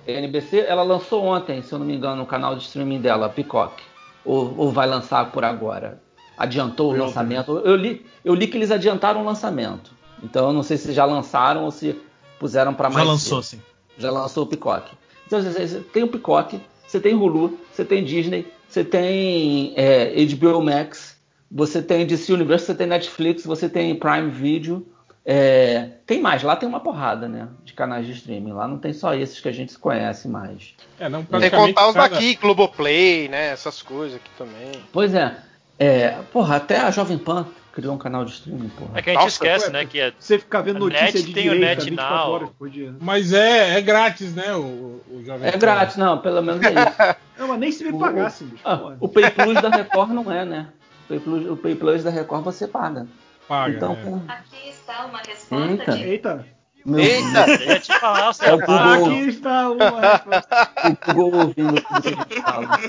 NBC, 0.08 0.60
ela 0.60 0.84
lançou 0.84 1.24
ontem, 1.24 1.62
se 1.62 1.72
eu 1.74 1.80
não 1.80 1.86
me 1.86 1.96
engano, 1.96 2.18
no 2.18 2.26
canal 2.26 2.56
de 2.56 2.64
streaming 2.64 3.00
dela, 3.02 3.30
Peacock. 3.30 3.82
Ou, 4.24 4.54
ou 4.58 4.72
vai 4.72 4.88
lançar 4.88 5.32
por 5.32 5.44
agora. 5.44 6.02
Adiantou 6.38 6.94
o 6.94 6.98
lançamento. 6.98 7.58
Eu 7.60 7.76
li, 7.76 8.06
eu 8.24 8.34
li 8.34 8.48
que 8.48 8.58
eles 8.58 8.72
adiantaram 8.72 9.22
o 9.22 9.26
lançamento. 9.26 9.92
Então 10.24 10.48
eu 10.48 10.54
não 10.54 10.64
sei 10.64 10.78
se 10.78 10.92
já 10.94 11.06
lançaram 11.06 11.66
ou 11.66 11.72
se 11.72 12.00
puseram 12.40 12.74
para 12.74 12.90
Já 12.90 12.96
mais. 12.96 13.08
lançou, 13.08 13.42
cedo. 13.42 13.60
sim. 13.60 13.66
Já 13.98 14.12
lançou 14.12 14.44
o 14.44 14.48
Peacock. 14.48 14.92
Então 15.26 15.42
você, 15.42 15.68
você 15.68 15.80
tem 15.80 16.04
o 16.04 16.08
Peacock, 16.08 16.60
você 16.88 17.00
tem 17.00 17.16
Hulu, 17.16 17.58
você 17.72 17.86
tem 17.86 18.04
Disney, 18.04 18.52
você 18.68 18.84
tem 18.84 19.74
é, 19.76 20.14
HBO 20.26 20.62
Max, 20.62 21.18
você 21.50 21.82
tem 21.82 22.06
DC 22.06 22.34
Universe, 22.34 22.66
você 22.66 22.76
tem 22.76 22.88
Netflix, 22.88 23.46
você 23.46 23.68
tem 23.70 23.96
Prime 23.96 24.30
Video. 24.30 24.86
É, 25.26 25.90
tem 26.06 26.20
mais, 26.22 26.42
lá 26.44 26.56
tem 26.56 26.68
uma 26.68 26.80
porrada, 26.80 27.28
né? 27.28 27.48
De 27.64 27.74
canais 27.74 28.06
de 28.06 28.12
streaming. 28.14 28.54
Lá 28.54 28.68
não 28.68 28.78
tem 28.78 28.92
só 28.94 29.14
esses 29.14 29.40
que 29.40 29.48
a 29.48 29.52
gente 29.52 29.78
conhece 29.78 30.28
mais. 30.28 30.74
É, 31.00 31.08
não, 31.08 31.24
Tem 31.24 31.42
que 31.42 31.50
contar 31.52 31.88
os 31.90 31.94
cada- 31.94 32.10
daqui, 32.10 32.36
Globoplay, 32.36 33.28
né? 33.30 33.48
Essas 33.50 33.82
coisas 33.82 34.16
aqui 34.18 34.30
também. 34.38 34.72
Pois 34.92 35.14
é. 35.14 35.36
é. 35.78 36.10
Porra, 36.34 36.56
até 36.58 36.80
a 36.80 36.90
Jovem 36.92 37.18
Pan 37.20 37.46
criou 37.72 37.94
um 37.96 37.98
canal 37.98 38.26
de 38.26 38.32
streaming, 38.32 38.70
porra. 38.70 38.92
É 38.96 39.02
que 39.02 39.10
a 39.12 39.14
gente 39.14 39.22
Nossa, 39.24 39.36
esquece, 39.36 39.66
ué, 39.68 39.72
né? 39.72 39.86
Que 39.86 40.00
é 40.00 40.12
Você 40.20 40.40
ficar 40.40 40.62
vendo 40.62 40.78
A 40.78 40.80
notícia 40.80 41.06
Net 41.06 41.24
de 41.24 41.34
tem 41.34 41.50
o 41.50 41.54
direita 41.54 41.76
Net 41.76 41.90
24 41.92 42.16
Now. 42.18 42.32
horas 42.32 42.50
por 42.58 42.70
dia. 42.70 42.96
Mas 43.00 43.32
é, 43.32 43.78
é 43.78 43.82
grátis, 43.82 44.34
né? 44.36 44.54
O, 44.56 45.02
o 45.10 45.24
Jovem 45.26 45.48
É 45.48 45.52
Pan. 45.54 45.58
grátis, 45.60 45.96
não, 45.98 46.18
pelo 46.18 46.42
menos 46.42 46.62
é 46.64 46.70
isso. 46.72 47.22
Não, 47.42 47.48
mas 47.48 47.60
nem 47.60 47.72
se 47.72 47.84
me 47.84 47.92
O- 47.92 47.98
pagasse, 47.98 48.44
bicho. 48.44 48.62
Ah, 48.64 48.94
o 49.00 49.08
Pay 49.08 49.32
Plus 49.32 49.60
da 49.60 49.70
Record 49.70 50.12
não 50.12 50.32
é, 50.32 50.46
né? 50.46 50.68
O 51.06 51.08
Pay 51.08 51.20
Plus, 51.20 51.50
o 51.50 51.58
Pay 51.58 51.74
Plus 51.76 52.04
da 52.04 52.12
Record 52.12 52.44
você 52.44 52.68
paga. 52.68 53.08
Paga, 53.52 53.76
então, 53.76 53.96
né? 53.96 54.22
Aqui 54.30 54.70
está 54.70 55.06
uma 55.08 55.18
resposta 55.18 55.68
Eita. 55.68 55.92
de 55.92 56.04
Eita, 56.06 56.48
meu 56.86 57.00
Eita! 57.02 57.46
Eu 57.50 57.68
ia 57.68 57.80
te 57.82 58.00
falar, 58.00 58.32
você 58.32 58.46
É 58.46 58.54
o. 58.54 58.60
Google. 58.60 59.06
aqui 59.06 59.20
está 59.28 59.70
uma 59.70 60.00
resposta. 60.00 60.70
o 61.12 61.14
Google 61.14 61.40
ouvindo 61.42 61.82
tudo 61.82 62.02
que 62.02 62.08
a 62.08 62.12
gente 62.12 62.42
fala. 62.42 62.80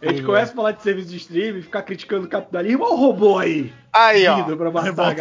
A 0.00 0.12
gente 0.12 0.22
começa 0.22 0.52
a 0.52 0.54
falar 0.54 0.70
de 0.70 0.82
serviço 0.84 1.08
de 1.08 1.16
streaming, 1.16 1.62
ficar 1.62 1.82
criticando 1.82 2.26
o 2.26 2.28
capitalismo, 2.28 2.84
olha 2.84 2.92
o 2.92 2.96
robô 2.96 3.36
aí, 3.36 3.72
Aí, 3.92 4.28
ó. 4.28 4.44
pra 4.44 4.70
matar. 4.70 5.16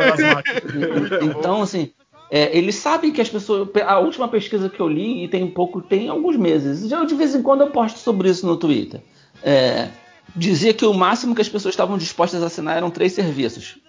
Então, 1.23 1.63
assim, 1.63 1.91
é, 2.29 2.55
eles 2.55 2.75
sabem 2.75 3.11
que 3.11 3.21
as 3.21 3.29
pessoas. 3.29 3.67
A 3.87 3.97
última 3.97 4.27
pesquisa 4.27 4.69
que 4.69 4.79
eu 4.79 4.87
li, 4.87 5.23
e 5.23 5.27
tem 5.27 5.43
um 5.43 5.51
pouco, 5.51 5.81
tem 5.81 6.09
alguns 6.09 6.37
meses, 6.37 6.91
eu, 6.91 7.07
de 7.07 7.15
vez 7.15 7.33
em 7.33 7.41
quando 7.41 7.61
eu 7.61 7.71
posto 7.71 7.97
sobre 7.97 8.29
isso 8.29 8.45
no 8.45 8.55
Twitter. 8.55 9.01
é, 9.41 9.87
dizia 10.35 10.75
que 10.75 10.85
o 10.85 10.93
máximo 10.93 11.33
que 11.33 11.41
as 11.41 11.49
pessoas 11.49 11.73
estavam 11.73 11.97
dispostas 11.97 12.43
a 12.43 12.45
assinar 12.45 12.77
eram 12.77 12.91
três 12.91 13.11
serviços. 13.13 13.79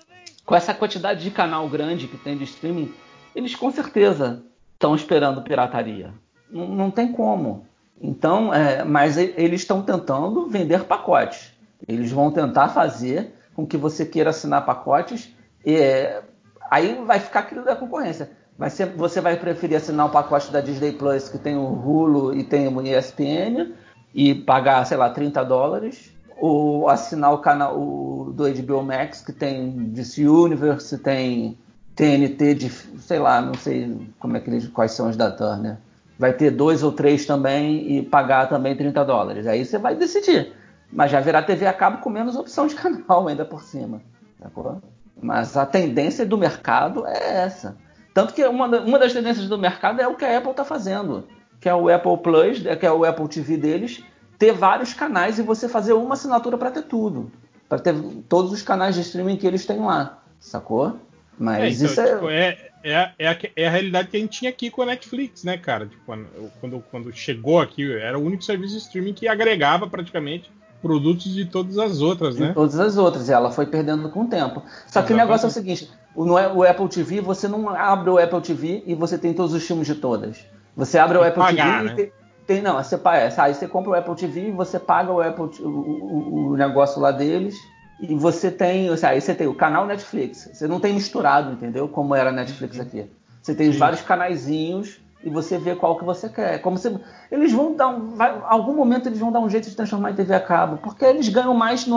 Com 0.47 0.55
essa 0.55 0.72
quantidade 0.72 1.24
de 1.24 1.30
canal 1.32 1.68
grande 1.68 2.07
que 2.07 2.16
tem 2.16 2.38
de 2.38 2.44
streaming, 2.44 2.94
eles 3.34 3.57
com 3.57 3.70
certeza 3.72 4.44
estão 4.72 4.94
esperando 4.94 5.42
pirataria. 5.42 6.14
Não, 6.49 6.68
não 6.68 6.90
tem 6.90 7.11
como. 7.12 7.66
Então, 8.01 8.55
é, 8.55 8.84
mas 8.84 9.18
eles 9.18 9.62
estão 9.62 9.82
tentando 9.82 10.49
vender 10.49 10.84
pacotes. 10.84 11.53
Eles 11.88 12.12
vão 12.12 12.30
tentar 12.30 12.68
fazer 12.68 13.34
com 13.55 13.66
que 13.66 13.76
você 13.76 14.07
queira 14.07 14.30
assinar 14.30 14.64
pacotes. 14.64 15.34
é, 15.66 16.22
aí 16.70 17.03
vai 17.05 17.18
ficar 17.18 17.40
aquilo 17.40 17.64
da 17.64 17.74
concorrência. 17.74 18.30
Vai 18.57 18.70
ser, 18.70 18.86
você 18.86 19.20
vai 19.20 19.36
preferir 19.36 19.76
assinar 19.76 20.07
o 20.07 20.11
pacote 20.11 20.51
da 20.53 20.61
Disney 20.61 20.92
Plus 20.92 21.28
que 21.28 21.38
tem 21.38 21.57
o 21.57 21.66
Hulu 21.66 22.34
e 22.34 22.44
tem 22.44 22.68
o 22.68 22.80
ESPN 22.80 23.74
e 24.14 24.34
pagar, 24.34 24.84
sei 24.86 24.97
lá, 24.97 25.11
30 25.11 25.44
dólares, 25.44 26.16
ou 26.37 26.89
assinar 26.89 27.32
o 27.32 27.39
canal 27.39 27.78
o, 27.78 28.32
do 28.32 28.45
HBO 28.45 28.82
Max 28.82 29.22
que 29.22 29.32
tem 29.32 29.70
DC 29.70 30.28
Universe, 30.28 30.99
tem 30.99 31.57
TNT 31.95 32.55
de, 32.55 32.70
sei 32.70 33.18
lá, 33.18 33.41
não 33.41 33.55
sei 33.55 34.11
como 34.18 34.37
é 34.37 34.41
que 34.41 34.51
eles, 34.51 34.68
quais 34.68 34.93
são 34.93 35.09
os 35.09 35.16
da 35.16 35.30
Turner. 35.30 35.78
Vai 36.18 36.32
ter 36.32 36.51
dois 36.51 36.82
ou 36.82 36.93
três 36.93 37.26
também 37.26 37.97
e 37.97 38.03
pagar 38.03 38.49
também 38.49 38.76
30 38.76 39.05
dólares. 39.05 39.47
Aí 39.47 39.64
você 39.64 39.78
vai 39.78 39.95
decidir. 39.95 40.53
Mas 40.93 41.11
já 41.11 41.20
virá 41.20 41.43
TV 41.43 41.66
a 41.66 41.72
cabo 41.72 41.99
com 41.99 42.11
menos 42.11 42.37
opção 42.37 42.66
de 42.66 42.74
canal 42.74 43.26
ainda 43.28 43.45
por 43.45 43.62
cima. 43.62 44.01
Mas 45.20 45.57
a 45.57 45.66
tendência 45.66 46.24
do 46.24 46.39
mercado 46.39 47.07
é 47.07 47.45
essa. 47.45 47.76
Tanto 48.14 48.32
que 48.32 48.45
uma, 48.47 48.66
uma 48.80 48.99
das 48.99 49.12
tendências 49.12 49.49
do 49.49 49.59
mercado 49.59 50.01
é 50.01 50.09
o 50.09 50.14
que 50.14 50.24
a 50.24 50.39
Apple 50.39 50.51
está 50.51 50.64
fazendo, 50.64 51.26
que 51.61 51.68
é 51.68 51.74
o 51.74 51.89
Apple 51.89 52.16
Plus, 52.18 52.61
que 52.61 52.87
é 52.87 52.93
o 52.93 53.05
Apple 53.05 53.28
TV 53.28 53.57
deles, 53.57 54.03
ter 54.39 54.53
vários 54.53 54.93
canais 54.93 55.39
e 55.39 55.43
você 55.43 55.68
fazer 55.68 55.93
uma 55.93 56.14
assinatura 56.14 56.57
para 56.59 56.70
ter 56.70 56.82
tudo, 56.82 57.30
para 57.68 57.78
ter 57.78 57.95
todos 58.28 58.53
os 58.53 58.62
canais 58.62 58.95
de 58.95 59.01
streaming 59.03 59.37
que 59.37 59.47
eles 59.47 59.64
têm 59.66 59.78
lá, 59.80 60.22
sacou? 60.39 60.89
É, 60.89 60.93
Mas 61.39 61.80
então, 61.80 61.93
isso 61.93 62.01
é, 62.01 62.14
tipo, 62.14 62.30
é, 62.30 62.59
é, 62.82 62.97
a- 62.97 63.12
é, 63.18 63.28
a, 63.28 63.37
é 63.57 63.66
a 63.66 63.70
realidade 63.70 64.09
que 64.09 64.16
a 64.16 64.20
gente 64.20 64.39
tinha 64.39 64.51
aqui 64.51 64.70
com 64.70 64.82
a 64.82 64.87
Netflix, 64.87 65.45
né, 65.45 65.59
cara? 65.59 65.87
Tipo, 65.87 66.03
quando, 66.61 66.84
quando 66.91 67.12
chegou 67.12 67.61
aqui, 67.61 67.93
era 67.93 68.18
o 68.18 68.22
único 68.24 68.43
serviço 68.43 68.74
de 68.74 68.80
streaming 68.80 69.12
que 69.12 69.28
agregava 69.28 69.87
praticamente 69.87 70.51
produtos 70.80 71.34
de 71.34 71.45
todas 71.47 71.78
as 71.78 72.01
outras, 72.01 72.37
de 72.37 72.43
né? 72.43 72.53
todas 72.55 72.78
as 72.78 72.97
outras, 72.97 73.28
e 73.28 73.32
ela 73.32 73.51
foi 73.51 73.66
perdendo 73.66 74.09
com 74.11 74.22
o 74.22 74.28
tempo. 74.28 74.62
Só 74.87 75.03
que 75.03 75.12
o 75.12 75.16
negócio 75.16 75.47
é 75.47 75.49
o 75.49 75.53
seguinte: 75.53 75.91
o, 76.14 76.24
no, 76.24 76.34
o 76.34 76.62
Apple 76.62 76.89
TV, 76.89 77.20
você 77.20 77.49
não 77.49 77.68
abre 77.70 78.11
o 78.11 78.18
Apple 78.18 78.41
TV 78.41 78.82
e 78.87 78.95
você 78.95 79.18
tem 79.18 79.34
todos 79.34 79.53
os 79.53 79.66
filmes 79.66 79.87
de 79.87 79.95
todas. 79.97 80.39
Você 80.76 80.99
abre 80.99 81.18
o 81.18 81.22
Apple 81.22 81.43
pagar, 81.43 81.82
TV 81.82 81.84
né? 81.87 81.93
e 81.93 81.97
tem, 81.97 82.12
tem- 82.47 82.62
não, 82.62 82.82
você 82.82 82.97
paga, 82.97 83.32
aí 83.42 83.55
você 83.55 83.66
compra 83.68 83.90
o 83.90 83.94
Apple 83.94 84.14
TV 84.14 84.51
você 84.53 84.78
paga 84.78 85.12
o 85.12 85.20
Apple 85.20 85.51
o, 85.61 85.68
o- 85.68 86.49
o 86.53 86.57
negócio 86.57 87.01
lá 87.01 87.11
deles 87.11 87.57
e 88.01 88.14
você 88.14 88.51
tem, 88.51 88.88
ou 88.90 88.97
seja, 88.97 89.09
aí 89.11 89.20
você 89.20 89.34
tem 89.34 89.47
o 89.47 89.55
canal 89.55 89.86
Netflix. 89.86 90.49
Você 90.53 90.66
não 90.68 90.78
tem 90.78 90.92
misturado, 90.94 91.53
entendeu? 91.53 91.88
Como 91.88 92.14
era 92.14 92.28
a 92.30 92.32
Netflix 92.32 92.78
aqui. 92.78 93.07
Você 93.42 93.55
tem 93.55 93.68
os 93.68 93.76
vários 93.78 94.03
canaizinhos 94.03 95.01
e 95.24 95.30
você 95.30 95.57
vê 95.57 95.74
qual 95.74 95.97
que 95.97 96.05
você 96.05 96.28
quer. 96.28 96.59
Como 96.61 96.76
se 96.76 96.94
eles 97.32 97.53
vão 97.53 97.74
dar 97.74 97.88
um, 97.88 98.14
vai, 98.16 98.38
algum 98.49 98.74
momento 98.74 99.09
eles 99.09 99.18
vão 99.18 99.32
dar 99.32 99.40
um 99.40 99.49
jeito 99.49 99.68
de 99.70 99.74
transformar 99.76 100.11
em 100.11 100.14
TV 100.14 100.34
a 100.34 100.40
cabo, 100.40 100.76
porque 100.82 101.05
eles 101.05 101.28
ganham 101.28 101.55
mais 101.55 101.86
no, 101.86 101.97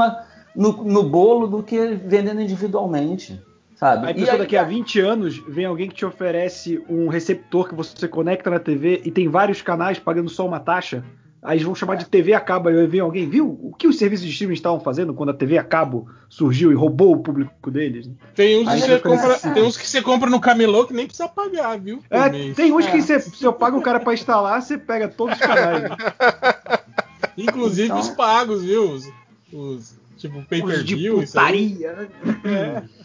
no, 0.55 0.71
no 0.83 1.03
bolo 1.03 1.47
do 1.47 1.61
que 1.63 1.77
vendendo 2.05 2.39
individualmente, 2.41 3.39
sabe? 3.79 4.07
Aí, 4.07 4.13
pessoal, 4.13 4.37
daqui 4.37 4.57
a 4.57 4.63
20 4.63 4.99
anos, 4.99 5.37
vem 5.47 5.65
alguém 5.65 5.87
que 5.87 5.95
te 5.95 6.05
oferece 6.05 6.83
um 6.89 7.07
receptor 7.07 7.67
que 7.69 7.75
você 7.75 8.07
conecta 8.07 8.49
na 8.49 8.59
TV 8.59 9.01
e 9.05 9.11
tem 9.11 9.27
vários 9.29 9.61
canais 9.61 9.97
pagando 9.97 10.29
só 10.29 10.45
uma 10.45 10.59
taxa. 10.59 11.03
Aí 11.41 11.53
eles 11.55 11.63
vão 11.63 11.73
chamar 11.73 11.95
de 11.95 12.03
TV 12.05 12.33
a 12.33 12.39
cabo. 12.41 12.67
Aí 12.67 12.85
vem 12.85 12.99
alguém, 12.99 13.29
viu 13.29 13.47
o 13.63 13.73
que 13.73 13.87
os 13.87 13.97
serviços 13.97 14.25
de 14.25 14.31
streaming 14.33 14.55
estavam 14.55 14.77
fazendo 14.81 15.13
quando 15.13 15.29
a 15.29 15.33
TV 15.33 15.57
a 15.57 15.63
cabo 15.63 16.09
surgiu 16.27 16.69
e 16.69 16.75
roubou 16.75 17.13
o 17.13 17.19
público 17.23 17.71
deles? 17.71 18.09
Tem 18.35 18.61
uns, 18.61 18.67
Aí 18.67 18.81
que 18.81 18.87
você 18.87 18.99
compra, 18.99 19.35
ficar- 19.35 19.53
tem 19.53 19.63
uns 19.63 19.77
que 19.77 19.87
você 19.87 20.01
compra 20.01 20.29
no 20.29 20.41
camelô 20.41 20.85
que 20.85 20.93
nem 20.93 21.07
precisa 21.07 21.29
pagar, 21.29 21.79
viu? 21.79 22.03
É, 22.09 22.27
tem 22.53 22.73
uns 22.73 22.85
que 22.87 23.01
você, 23.01 23.21
se 23.21 23.45
eu 23.45 23.53
pago 23.53 23.77
o 23.77 23.81
cara 23.81 24.01
pra 24.01 24.13
instalar, 24.13 24.61
você 24.61 24.77
pega 24.77 25.07
todos 25.07 25.35
os 25.35 25.41
canais. 25.41 25.83
Inclusive 27.37 27.85
Então- 27.87 27.99
os 27.99 28.09
pagos, 28.09 28.61
viu? 28.65 28.91
Os, 28.91 29.09
os 29.53 29.95
tipo 30.17 30.43
pay 30.43 30.61
per 30.61 30.75
Os 30.79 30.83
de 30.85 30.95
view, 30.95 31.23
isso 31.23 31.39
aí. 31.39 31.69
putaria. 31.77 32.09
né? 32.43 32.83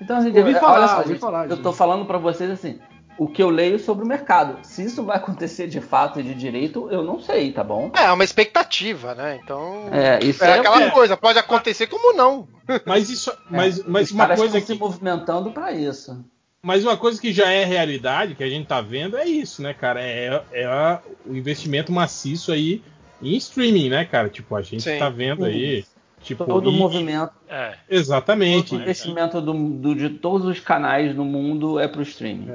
Então, 0.00 0.20
gente, 0.22 0.38
Ouvi 0.38 0.50
olha 0.50 0.60
falar, 0.60 0.88
só, 0.88 0.96
ouvi 0.98 1.08
gente, 1.10 1.20
falar, 1.20 1.44
eu 1.44 1.50
gente. 1.50 1.62
tô 1.62 1.72
falando 1.72 2.04
pra 2.06 2.16
vocês 2.18 2.50
assim, 2.50 2.78
o 3.18 3.28
que 3.28 3.42
eu 3.42 3.50
leio 3.50 3.78
sobre 3.78 4.04
o 4.04 4.08
mercado. 4.08 4.58
Se 4.62 4.82
isso 4.84 5.04
vai 5.04 5.16
acontecer 5.18 5.66
de 5.68 5.80
fato 5.80 6.18
e 6.18 6.22
de 6.22 6.34
direito, 6.34 6.88
eu 6.90 7.02
não 7.02 7.20
sei, 7.20 7.52
tá 7.52 7.62
bom? 7.62 7.90
É, 7.94 8.04
é 8.04 8.12
uma 8.12 8.24
expectativa, 8.24 9.14
né? 9.14 9.38
Então. 9.42 9.88
É, 9.92 10.18
isso 10.24 10.42
É 10.42 10.50
é, 10.52 10.58
aquela 10.60 10.82
é. 10.84 10.90
coisa, 10.90 11.16
pode 11.16 11.38
acontecer 11.38 11.86
como 11.86 12.14
não. 12.14 12.48
Mas 12.86 13.10
isso, 13.10 13.30
mas, 13.50 13.84
mas 13.84 14.06
Os 14.08 14.12
uma 14.12 14.28
coisa 14.34 14.60
que 14.60 14.66
se 14.66 14.74
movimentando 14.74 15.50
pra 15.50 15.72
isso. 15.72 16.24
Mas 16.62 16.84
uma 16.84 16.96
coisa 16.96 17.20
que 17.20 17.32
já 17.32 17.50
é 17.50 17.64
realidade, 17.64 18.34
que 18.34 18.44
a 18.44 18.48
gente 18.48 18.66
tá 18.66 18.80
vendo, 18.80 19.16
é 19.16 19.24
isso, 19.24 19.62
né, 19.62 19.72
cara? 19.74 20.00
É, 20.02 20.42
é 20.52 20.64
a- 20.66 21.00
o 21.26 21.34
investimento 21.34 21.90
maciço 21.90 22.52
aí 22.52 22.82
em 23.22 23.34
streaming, 23.36 23.88
né, 23.88 24.04
cara? 24.04 24.28
Tipo, 24.28 24.54
a 24.56 24.62
gente 24.62 24.82
Sim. 24.82 24.98
tá 24.98 25.08
vendo 25.08 25.44
aí. 25.44 25.84
Tipo, 26.22 26.44
Todo 26.44 26.68
o 26.68 26.72
movimento, 26.72 27.32
É. 27.48 27.74
Exatamente. 27.88 28.68
todo 28.70 28.78
o 28.78 28.82
investimento 28.82 29.40
do, 29.40 29.52
do- 29.54 29.94
de 29.94 30.10
todos 30.10 30.46
os 30.46 30.60
canais 30.60 31.14
no 31.16 31.24
mundo 31.24 31.78
é 31.80 31.88
pro 31.88 32.02
streaming. 32.02 32.48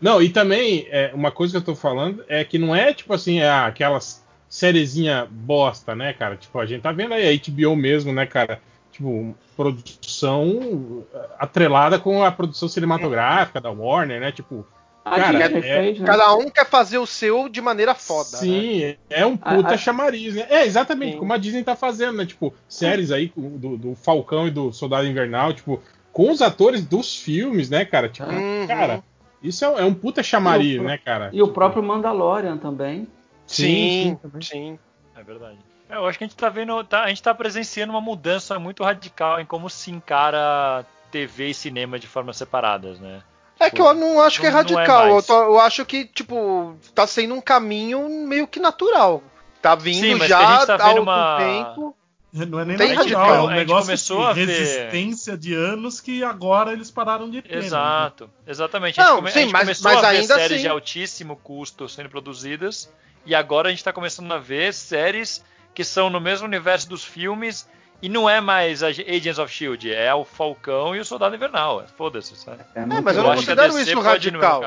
Não, 0.00 0.22
e 0.22 0.28
também, 0.28 0.86
é, 0.90 1.10
uma 1.14 1.30
coisa 1.30 1.52
que 1.52 1.56
eu 1.58 1.74
tô 1.74 1.74
falando 1.74 2.22
é 2.28 2.44
que 2.44 2.58
não 2.58 2.76
é 2.76 2.92
tipo 2.92 3.12
assim, 3.14 3.40
é 3.40 3.50
aquelas 3.50 4.24
sériezinha 4.48 5.26
bosta, 5.30 5.94
né, 5.94 6.12
cara? 6.12 6.36
Tipo, 6.36 6.58
a 6.60 6.66
gente 6.66 6.82
tá 6.82 6.92
vendo 6.92 7.14
aí 7.14 7.26
a 7.28 7.50
HBO 7.50 7.74
mesmo, 7.74 8.12
né, 8.12 8.24
cara? 8.26 8.60
Tipo, 8.92 9.34
produção 9.56 11.04
atrelada 11.38 11.98
com 11.98 12.22
a 12.22 12.30
produção 12.30 12.68
cinematográfica 12.68 13.60
da 13.60 13.70
Warner, 13.70 14.20
né? 14.20 14.32
Tipo, 14.32 14.66
A 14.77 14.77
Cara, 15.16 15.38
é- 15.44 15.62
fez, 15.62 15.98
né? 16.00 16.06
Cada 16.06 16.34
um 16.34 16.50
quer 16.50 16.66
fazer 16.66 16.98
o 16.98 17.06
seu 17.06 17.48
de 17.48 17.60
maneira 17.60 17.94
foda. 17.94 18.30
né? 18.32 18.38
Sim, 18.38 18.96
é 19.10 19.24
um 19.26 19.36
puta 19.36 19.70
A- 19.70 19.74
a- 19.74 19.78
chamariz, 19.78 20.34
né? 20.34 20.46
É, 20.50 20.64
exatamente, 20.66 21.12
Sim. 21.12 21.18
como 21.18 21.32
a 21.32 21.36
Disney 21.36 21.62
tá 21.64 21.74
fazendo, 21.76 22.16
né? 22.18 22.26
Tipo, 22.26 22.54
séries 22.68 23.10
aí 23.10 23.32
do, 23.36 23.76
do 23.76 23.94
Falcão 23.94 24.46
e 24.46 24.50
do 24.50 24.72
Soldado 24.72 25.06
Invernal, 25.06 25.52
tipo, 25.52 25.82
com 26.12 26.30
os 26.30 26.42
atores 26.42 26.84
dos 26.84 27.16
filmes, 27.16 27.68
né, 27.70 27.84
cara? 27.84 28.08
Tipo, 28.08 28.28
Uhum. 28.28 28.66
cara, 28.66 29.02
isso 29.42 29.64
é, 29.64 29.68
é 29.80 29.84
um 29.84 29.94
puta 29.94 30.22
chamariz, 30.22 30.80
o- 30.80 30.84
né, 30.84 30.98
cara? 30.98 31.30
E 31.32 31.40
o 31.42 31.48
próprio 31.48 31.82
Mandalorian 31.82 32.56
também. 32.56 33.06
Sim, 33.46 34.18
também. 34.20 34.42
sim. 34.42 34.78
É 35.16 35.22
verdade. 35.22 35.58
É, 35.88 35.96
Eu 35.96 36.06
acho 36.06 36.18
que 36.18 36.24
a 36.24 36.26
gente 36.26 36.36
tá 36.36 36.48
vendo, 36.50 36.84
tá- 36.84 37.04
a 37.04 37.08
gente 37.08 37.22
tá 37.22 37.34
presenciando 37.34 37.92
uma 37.92 38.00
mudança 38.00 38.58
muito 38.58 38.84
radical 38.84 39.40
em 39.40 39.46
como 39.46 39.70
se 39.70 39.90
encara 39.90 40.84
TV 41.10 41.48
e 41.48 41.54
cinema 41.54 41.98
de 41.98 42.06
formas 42.06 42.36
separadas, 42.36 43.00
né? 43.00 43.22
É 43.60 43.70
que 43.70 43.80
eu 43.80 43.92
não 43.94 44.20
acho 44.20 44.40
que 44.40 44.46
é 44.46 44.50
é 44.50 44.52
radical. 44.52 45.06
eu, 45.08 45.12
mais. 45.14 45.26
tô- 45.26 45.42
eu 45.42 45.58
acho 45.60 45.84
que, 45.84 46.04
tipo, 46.04 46.76
tá 46.94 47.06
sendo 47.06 47.34
um 47.34 47.40
caminho 47.40 48.08
meio 48.26 48.46
que 48.46 48.60
natural. 48.60 49.22
Tá 49.60 49.74
vindo 49.74 50.18
Sim, 50.20 50.26
já 50.28 50.62
a 50.62 50.66
tá 50.66 50.76
há 50.76 50.86
algum 50.88 51.02
uma- 51.02 51.36
tempo. 51.38 51.94
Não 52.32 52.60
é 52.60 52.64
nem 52.66 52.76
Tem 52.76 52.92
radical, 52.94 53.22
radical, 53.22 53.34
é 53.34 53.40
um 53.40 53.46
a 53.46 53.50
gente 53.50 53.58
negócio 53.58 53.84
começou 53.86 54.18
de 54.18 54.24
a 54.24 54.32
ver- 54.34 54.46
resistência 54.46 55.36
de 55.36 55.54
anos 55.54 55.98
que 56.00 56.22
agora 56.22 56.72
eles 56.72 56.90
pararam 56.90 57.28
de 57.28 57.40
ter. 57.42 57.56
né? 57.58 57.64
Exato, 57.66 58.30
exatamente. 58.46 59.00
A 59.00 59.02
gente, 59.02 59.10
Não, 59.10 59.16
come- 59.16 59.28
a 59.30 59.32
sim, 59.32 59.40
gente 59.40 59.52
mas- 59.52 59.62
começou 59.62 59.90
mas 59.92 60.04
a 60.04 60.10
ver 60.10 60.16
ainda 60.18 60.34
séries 60.34 60.52
assim- 60.52 60.60
de 60.62 60.68
altíssimo 60.68 61.36
custo 61.36 61.88
sendo 61.88 62.10
produzidas 62.10 62.92
e 63.24 63.34
agora 63.34 63.68
a 63.68 63.70
gente 63.70 63.82
tá 63.82 63.92
começando 63.94 64.30
a 64.32 64.38
ver 64.38 64.72
séries 64.74 65.42
que 65.74 65.82
são 65.82 66.10
no 66.10 66.20
mesmo 66.20 66.46
universo 66.46 66.88
dos 66.88 67.02
filmes 67.02 67.66
e 68.00 68.08
não 68.08 68.28
é 68.28 68.40
mais 68.40 68.82
a 68.82 68.88
Agents 68.88 69.38
of 69.38 69.52
Shield, 69.52 69.92
é 69.92 70.14
o 70.14 70.24
Falcão 70.24 70.94
e 70.94 71.00
o 71.00 71.04
Soldado 71.04 71.34
Invernal. 71.34 71.84
Foda-se, 71.96 72.36
sabe? 72.36 72.62
É, 72.74 72.86
mas 72.86 73.02
muito 73.02 73.10
eu 73.10 73.22
não 73.22 73.34
considero 73.34 73.78
isso 73.78 74.00
radical. 74.00 74.62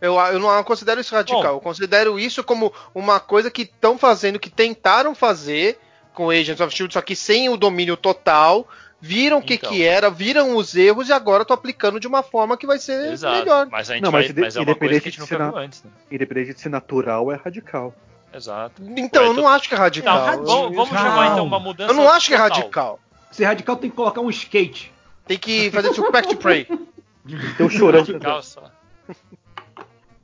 Eu, 0.00 0.14
eu 0.14 0.38
não 0.38 0.64
considero 0.64 1.00
isso 1.00 1.14
radical. 1.14 1.42
Bom. 1.42 1.48
eu 1.48 1.60
considero 1.60 2.18
isso 2.18 2.42
como 2.42 2.72
uma 2.94 3.20
coisa 3.20 3.50
que 3.50 3.62
estão 3.62 3.98
fazendo, 3.98 4.38
que 4.38 4.48
tentaram 4.48 5.14
fazer 5.14 5.78
com 6.14 6.30
Agents 6.30 6.60
of 6.60 6.74
Shield, 6.74 6.94
só 6.94 7.02
que 7.02 7.14
sem 7.14 7.48
o 7.48 7.56
domínio 7.56 7.96
total. 7.96 8.66
Viram 9.02 9.38
o 9.38 9.42
que, 9.42 9.54
Então. 9.54 9.70
que 9.70 9.82
era, 9.82 10.10
viram 10.10 10.54
os 10.56 10.76
erros 10.76 11.08
e 11.08 11.12
agora 11.12 11.42
tô 11.42 11.54
aplicando 11.54 11.98
de 11.98 12.06
uma 12.06 12.22
forma 12.22 12.54
que 12.54 12.66
vai 12.66 12.78
ser 12.78 13.10
Exato. 13.12 13.38
melhor. 13.38 13.66
Mas 13.70 13.90
a 13.90 13.94
gente 13.94 14.02
Não, 14.02 14.10
vai, 14.10 14.30
mas 14.36 14.56
é 14.56 14.60
uma 14.60 14.74
coisa 14.74 15.00
que 15.00 15.08
a 15.08 15.10
gente 15.10 15.20
nunca 15.20 15.38
ser 15.38 15.42
viu 15.42 15.56
antes, 15.56 15.82
né? 15.82 15.90
Independente 16.12 16.52
de 16.52 16.60
ser 16.60 16.68
natural, 16.68 17.32
é 17.32 17.36
radical. 17.36 17.94
Exato. 18.32 18.82
Então, 18.96 19.24
eu 19.24 19.34
não 19.34 19.48
acho 19.48 19.68
que 19.68 19.74
é 19.74 19.78
radical. 19.78 20.18
Não, 20.18 20.32
Eu- 20.34 20.44
vamos, 20.44 20.76
vamos 20.76 20.88
chamar 20.90 21.32
então 21.32 21.44
uma 21.44 21.58
mudança 21.58 21.90
eu 21.92 21.96
não 21.96 22.08
acho 22.10 22.28
que 22.28 22.34
é 22.34 22.36
radical. 22.36 23.00
Ser 23.30 23.44
radical 23.44 23.76
tem 23.76 23.90
que 23.90 23.96
colocar 23.96 24.20
um 24.20 24.30
skate. 24.30 24.92
Tem 25.26 25.38
que 25.38 25.70
fazer 25.70 25.92
tipo 25.92 26.10
Pact 26.10 26.36
Pray. 26.36 26.64
Tem 27.56 27.66
o 27.66 27.70
chorão 27.70 28.00
Radical 28.00 28.42
só. 28.42 28.70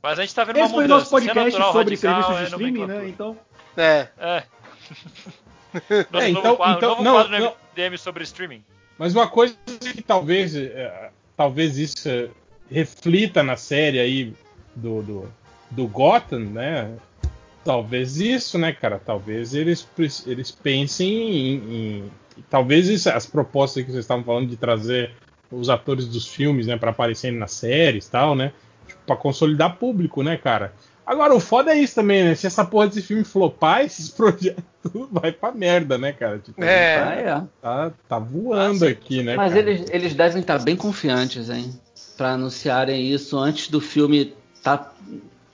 Mas 0.01 0.19
a 0.19 0.21
gente 0.23 0.33
tá 0.35 0.43
vendo 0.43 0.57
Esse 0.57 0.65
uma 0.67 0.73
foi 0.75 0.79
o 0.79 0.81
mudança. 0.87 0.99
nosso 0.99 1.11
podcast 1.11 1.39
é 1.39 1.43
natural, 1.43 1.73
sobre 1.73 1.95
radical, 1.95 2.23
serviços 2.23 2.37
de 2.37 2.41
é 2.41 2.47
streaming, 2.47 2.85
né? 2.87 3.07
Então, 3.09 3.37
É. 3.77 4.07
É. 4.17 4.43
Nosso 6.11 6.25
É, 6.25 6.27
novo 6.29 6.39
então- 6.39 6.55
quadro, 6.55 6.77
então- 6.77 6.89
novo 6.91 7.03
não, 7.03 7.13
quadro 7.13 7.31
no 7.31 7.39
não. 7.39 7.55
MDM 7.75 7.97
sobre 7.97 8.23
streaming. 8.23 8.63
Mas 8.97 9.13
uma 9.13 9.27
coisa 9.27 9.55
que 9.93 10.01
talvez, 10.01 10.55
é, 10.55 11.11
talvez 11.35 11.77
isso 11.77 12.07
é, 12.09 12.29
reflita 12.71 13.43
na 13.43 13.55
série 13.57 13.99
aí 13.99 14.33
do, 14.75 15.01
do, 15.03 15.33
do 15.69 15.87
Gotham, 15.87 16.39
né? 16.39 16.91
Talvez 17.67 18.17
isso, 18.21 18.57
né, 18.57 18.71
cara? 18.71 18.97
Talvez 19.05 19.53
eles, 19.53 19.85
eles 20.25 20.51
pensem 20.51 21.09
em. 21.09 21.53
em- 21.55 22.11
talvez 22.49 22.87
isso- 22.87 23.09
as 23.09 23.25
propostas 23.25 23.83
que 23.83 23.91
vocês 23.91 24.05
estavam 24.05 24.23
falando 24.23 24.47
de 24.47 24.55
trazer 24.55 25.11
os 25.51 25.69
atores 25.69 26.07
dos 26.07 26.25
filmes, 26.27 26.65
né, 26.65 26.77
para 26.77 26.91
aparecerem 26.91 27.37
nas 27.37 27.51
séries 27.51 28.05
e 28.07 28.11
tal, 28.11 28.35
né? 28.35 28.53
Tipo, 28.87 28.99
pra 29.05 29.15
consolidar 29.17 29.75
público, 29.75 30.23
né, 30.23 30.37
cara? 30.37 30.73
Agora, 31.05 31.33
o 31.35 31.39
foda 31.41 31.71
é 31.73 31.77
isso 31.77 31.95
também, 31.95 32.23
né? 32.23 32.35
Se 32.35 32.47
essa 32.47 32.63
porra 32.63 32.87
desse 32.87 33.01
filme 33.01 33.23
flopar, 33.25 33.81
esses 33.83 34.09
projetos 34.15 34.63
vai 35.11 35.31
pra 35.33 35.51
merda, 35.51 35.97
né, 35.97 36.13
cara? 36.13 36.39
Tipo, 36.39 36.63
É. 36.63 36.95
Ah, 36.97 37.15
é. 37.15 37.43
Tá, 37.61 37.91
tá 38.07 38.19
voando 38.19 38.85
Ah, 38.85 38.89
aqui, 38.89 39.21
né? 39.23 39.35
Mas 39.35 39.53
cara? 39.53 39.69
eles, 39.69 39.89
eles 39.89 40.13
devem 40.13 40.39
estar 40.39 40.59
bem 40.63 40.75
confiantes, 40.77 41.49
hein? 41.49 41.73
Pra 42.15 42.31
anunciarem 42.31 43.11
isso 43.11 43.37
antes 43.37 43.67
do 43.69 43.81
filme. 43.81 44.33
Tá, 44.63 44.91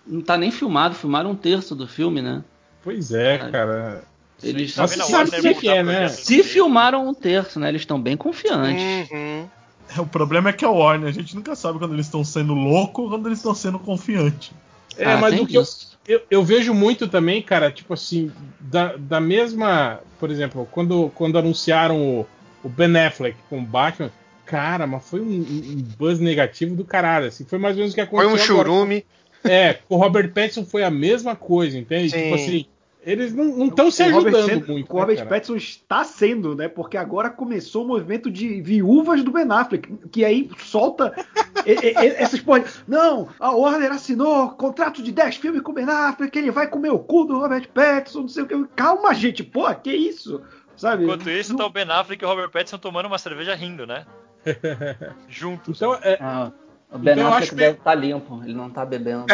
não 0.05 0.21
tá 0.21 0.37
nem 0.37 0.51
filmado, 0.51 0.95
filmaram 0.95 1.31
um 1.31 1.35
terço 1.35 1.75
do 1.75 1.87
filme, 1.87 2.21
né? 2.21 2.43
Pois 2.83 3.11
é, 3.11 3.37
cara. 3.37 4.03
Eles 4.41 4.75
Tá 4.75 4.81
Mas 4.81 4.91
você 4.91 5.03
sabe 5.03 5.31
mudar 5.37 5.53
que 5.53 5.69
é, 5.69 5.83
né? 5.83 6.07
se 6.09 6.43
filmaram 6.43 7.07
um 7.07 7.13
terço, 7.13 7.59
né? 7.59 7.69
Eles 7.69 7.81
estão 7.81 7.99
bem 8.01 8.17
confiantes. 8.17 9.09
Uhum. 9.09 9.47
É, 9.95 10.01
O 10.01 10.05
problema 10.05 10.49
é 10.49 10.53
que 10.53 10.65
é 10.65 10.67
o 10.67 10.75
Warner, 10.75 11.07
a 11.07 11.11
gente 11.13 11.35
nunca 11.35 11.55
sabe 11.55 11.79
quando 11.79 11.93
eles 11.93 12.07
estão 12.07 12.23
sendo 12.23 12.53
loucos 12.53 13.05
ou 13.05 13.09
quando 13.09 13.27
eles 13.27 13.39
estão 13.39 13.55
sendo 13.55 13.79
confiantes. 13.79 14.51
É, 14.97 15.13
Ah, 15.13 15.17
mas 15.17 15.39
o 15.39 15.45
que 15.45 15.55
eu, 15.55 15.63
eu, 16.07 16.21
eu 16.29 16.43
vejo 16.43 16.73
muito 16.73 17.07
também, 17.07 17.41
cara, 17.41 17.71
tipo 17.71 17.93
assim, 17.93 18.31
da, 18.59 18.95
da 18.97 19.21
mesma. 19.21 19.99
Por 20.19 20.29
exemplo, 20.29 20.67
quando, 20.71 21.11
quando 21.15 21.37
anunciaram 21.37 22.01
o, 22.01 22.27
o 22.63 22.69
Ben 22.69 22.95
Affleck 22.97 23.37
com 23.49 23.59
o 23.59 23.61
Batman, 23.61 24.11
cara, 24.45 24.85
mas 24.85 25.07
foi 25.07 25.21
um, 25.21 25.25
um 25.25 25.83
buzz 25.97 26.19
negativo 26.19 26.75
do 26.75 26.83
caralho. 26.83 27.27
Assim, 27.27 27.45
foi 27.45 27.57
mais 27.57 27.75
ou 27.75 27.79
menos 27.79 27.93
o 27.93 27.95
que 27.95 28.05
Foi 28.05 28.25
aconteceu. 28.25 28.57
um 28.57 28.59
agora. 28.59 29.03
É, 29.43 29.73
com 29.87 29.95
o 29.95 29.97
Robert 29.97 30.31
Pattinson 30.33 30.65
foi 30.65 30.83
a 30.83 30.91
mesma 30.91 31.35
coisa, 31.35 31.77
entende? 31.77 32.09
Sim. 32.11 32.21
Tipo 32.23 32.35
assim, 32.35 32.65
eles 33.05 33.33
não 33.33 33.65
estão 33.67 33.91
se 33.91 34.01
Robert, 34.09 34.33
ajudando 34.35 34.59
Pat- 34.61 34.69
muito. 34.69 34.89
o 34.89 34.95
né, 34.95 35.01
Robert 35.01 35.17
cara? 35.17 35.29
Pattinson 35.29 35.55
está 35.57 36.03
sendo, 36.05 36.55
né? 36.55 36.69
Porque 36.69 36.95
agora 36.95 37.29
começou 37.29 37.83
o 37.83 37.87
movimento 37.87 38.31
de 38.31 38.61
viúvas 38.61 39.21
do 39.21 39.31
Ben 39.31 39.45
Affleck, 39.51 39.93
que 40.09 40.23
aí 40.23 40.49
solta 40.59 41.13
e- 41.65 41.71
e- 41.71 41.93
e- 41.93 42.07
essas 42.15 42.39
porra. 42.39 42.63
Não, 42.87 43.27
a 43.39 43.51
Warner 43.51 43.91
assinou 43.91 44.49
contrato 44.51 45.03
de 45.03 45.11
10 45.11 45.35
filmes 45.35 45.61
com 45.61 45.71
o 45.71 45.75
Ben 45.75 45.83
Affleck, 45.89 46.37
ele 46.37 46.49
vai 46.51 46.67
comer 46.67 46.91
o 46.91 46.99
cu 46.99 47.25
do 47.25 47.39
Robert 47.39 47.67
Pattinson, 47.73 48.21
não 48.21 48.27
sei 48.29 48.43
o 48.43 48.47
que. 48.47 48.65
Calma, 48.75 49.13
gente, 49.13 49.43
porra, 49.43 49.75
que 49.75 49.91
isso? 49.91 50.41
Sabe? 50.77 51.03
Enquanto 51.03 51.29
isso, 51.29 51.51
Não- 51.51 51.57
tá 51.57 51.65
o 51.65 51.69
Ben 51.69 51.83
Affleck 51.89 52.23
e 52.23 52.25
o 52.25 52.29
Robert 52.29 52.49
Pattinson 52.51 52.77
tomando 52.77 53.05
uma 53.07 53.17
cerveja 53.17 53.53
rindo, 53.53 53.85
né? 53.85 54.05
Juntos. 55.29 55.77
Então, 55.77 55.93
é, 56.01 56.17
Ah, 56.19 56.51
o 56.93 56.97
Ben 56.99 57.13
Então, 57.13 57.23
eu 57.27 57.33
Affleck 57.33 57.55
deve 57.55 57.77
estar 57.77 57.95
limpo, 57.95 58.41
ele 58.43 58.53
não 58.53 58.69
tá 58.69 58.85
bebendo. 58.85 59.25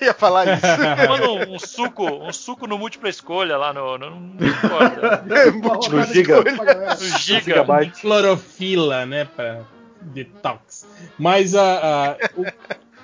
Eu 0.00 0.06
ia 0.08 0.14
falar 0.14 0.46
isso. 0.54 0.62
Tomando 1.06 1.32
um, 1.50 1.54
um 1.54 1.58
suco, 1.58 2.04
um 2.06 2.32
suco 2.32 2.66
no 2.66 2.78
múltipla 2.78 3.08
escolha 3.08 3.56
lá 3.56 3.72
no. 3.72 3.98
no 3.98 4.10
não 4.10 4.46
importa. 4.46 5.24
Uma 5.54 5.74
rodada 5.74 6.06
de 6.06 6.14
Giga. 6.14 6.42
pra. 6.42 6.94
No 6.94 7.00
Giga. 7.18 7.40
Gigabyte. 7.40 8.00
clorofila, 8.00 9.04
né, 9.04 9.24
para 9.24 9.62
detox. 10.00 10.86
Mas 11.18 11.54
a, 11.54 12.12
a- 12.12 12.16
o- 12.36 12.44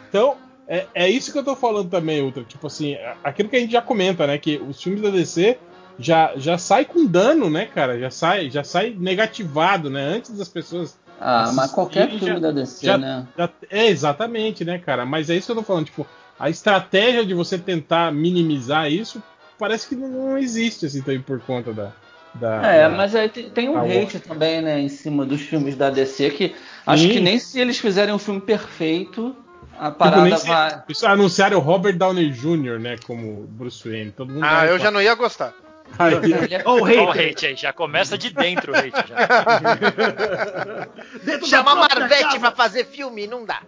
então 0.08 0.36
é, 0.68 0.86
é 0.94 1.08
isso 1.10 1.32
que 1.32 1.38
eu 1.38 1.44
tô 1.44 1.56
falando 1.56 1.90
também, 1.90 2.22
Ultra. 2.22 2.44
Tipo 2.44 2.66
assim, 2.68 2.96
aquilo 3.22 3.48
que 3.48 3.56
a 3.56 3.60
gente 3.60 3.72
já 3.72 3.82
comenta, 3.82 4.26
né, 4.26 4.38
que 4.38 4.56
os 4.58 4.82
filmes 4.82 5.02
da 5.02 5.10
DC 5.10 5.58
já 5.98 6.32
já 6.36 6.56
sai 6.58 6.84
com 6.84 7.04
dano, 7.06 7.48
né, 7.50 7.66
cara? 7.66 7.98
Já 7.98 8.10
sai 8.10 8.48
já 8.50 8.64
sai 8.64 8.94
negativado, 8.98 9.90
né, 9.90 10.00
antes 10.02 10.36
das 10.36 10.48
pessoas 10.48 10.98
Ah, 11.26 11.50
mas 11.54 11.70
qualquer 11.70 12.08
filme 12.10 12.26
já- 12.34 12.38
da 12.38 12.50
DC, 12.50 12.84
já- 12.86 12.98
né? 12.98 13.26
já- 13.36 13.48
é 13.70 13.86
exatamente, 13.86 14.62
né, 14.64 14.78
cara? 14.78 15.06
Mas 15.06 15.30
é 15.30 15.34
isso 15.36 15.46
que 15.46 15.52
eu 15.52 15.56
tô 15.56 15.62
falando, 15.62 15.86
tipo, 15.86 16.06
a 16.38 16.50
estratégia 16.50 17.24
de 17.24 17.32
você 17.32 17.56
tentar 17.56 18.12
minimizar 18.12 18.90
isso 18.92 19.22
parece 19.58 19.88
que 19.88 19.94
não 19.96 20.36
existe 20.36 20.84
assim 20.84 21.00
também 21.00 21.20
por 21.22 21.40
conta 21.40 21.72
da. 21.72 21.92
da 22.34 22.66
É, 22.66 22.82
da- 22.90 22.96
mas 22.96 23.14
aí 23.14 23.28
tem, 23.30 23.48
tem 23.48 23.68
um 23.70 23.78
hate 23.78 24.18
também, 24.18 24.60
né, 24.60 24.80
em 24.80 24.88
cima 24.90 25.24
dos 25.24 25.40
filmes 25.40 25.76
da 25.76 25.88
DC, 25.88 26.28
que 26.30 26.54
acho 26.86 27.04
Sim. 27.04 27.08
que 27.08 27.20
nem 27.20 27.38
se 27.38 27.58
eles 27.58 27.78
fizerem 27.78 28.12
um 28.14 28.18
filme 28.18 28.40
perfeito, 28.40 29.34
a 29.78 29.86
Tipo, 29.86 29.98
parada 29.98 30.36
se- 30.36 30.46
vai. 30.46 30.82
Isso 30.88 31.06
anunciaram 31.06 31.56
o 31.56 31.60
Robert 31.60 31.96
Downey 31.96 32.30
Jr., 32.30 32.78
né, 32.78 32.96
como 33.06 33.46
Bruce 33.46 33.88
Wayne. 33.88 34.10
Todo 34.12 34.30
mundo 34.32 34.44
Ah, 34.44 34.66
eu 34.66 34.78
já 34.78 34.90
não 34.90 35.00
ia 35.00 35.14
gostar. 35.14 35.54
Aí, 35.98 36.14
Olha 36.14 36.66
o 36.66 36.82
hater. 36.82 37.30
hate 37.30 37.46
aí, 37.46 37.56
já 37.56 37.72
começa 37.72 38.18
de 38.18 38.30
dentro 38.30 38.72
o 38.72 38.76
hate 38.76 39.04
já. 39.08 40.88
Dentro 41.22 41.46
Chama 41.46 41.74
Marvete 41.76 42.38
pra 42.40 42.50
fazer 42.50 42.84
filme, 42.86 43.26
não 43.26 43.44
dá. 43.44 43.62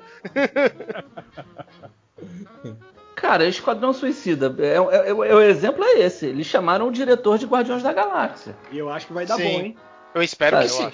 Cara, 3.15 3.47
Esquadrão 3.47 3.93
Suicida, 3.93 4.55
é, 4.59 4.75
é- 4.75 5.09
é- 5.11 5.13
o 5.13 5.41
exemplo 5.41 5.83
é 5.85 6.01
esse. 6.01 6.27
Eles 6.27 6.47
chamaram 6.47 6.89
o 6.89 6.93
diretor 6.93 7.39
de 7.39 7.47
Guardiões 7.47 7.83
da 7.83 7.93
Galáxia. 7.93 8.55
E 8.71 8.79
eu 8.79 8.91
acho 8.91 9.07
que 9.07 9.13
vai 9.13 9.25
dar 9.25 9.37
Sim. 9.37 9.43
bom, 9.45 9.49
hein? 9.61 9.77
Eu 10.15 10.23
espero 10.23 10.57
Tá, 10.57 10.63
que 10.63 10.69
eu 10.69 10.71
sim. 10.71 10.91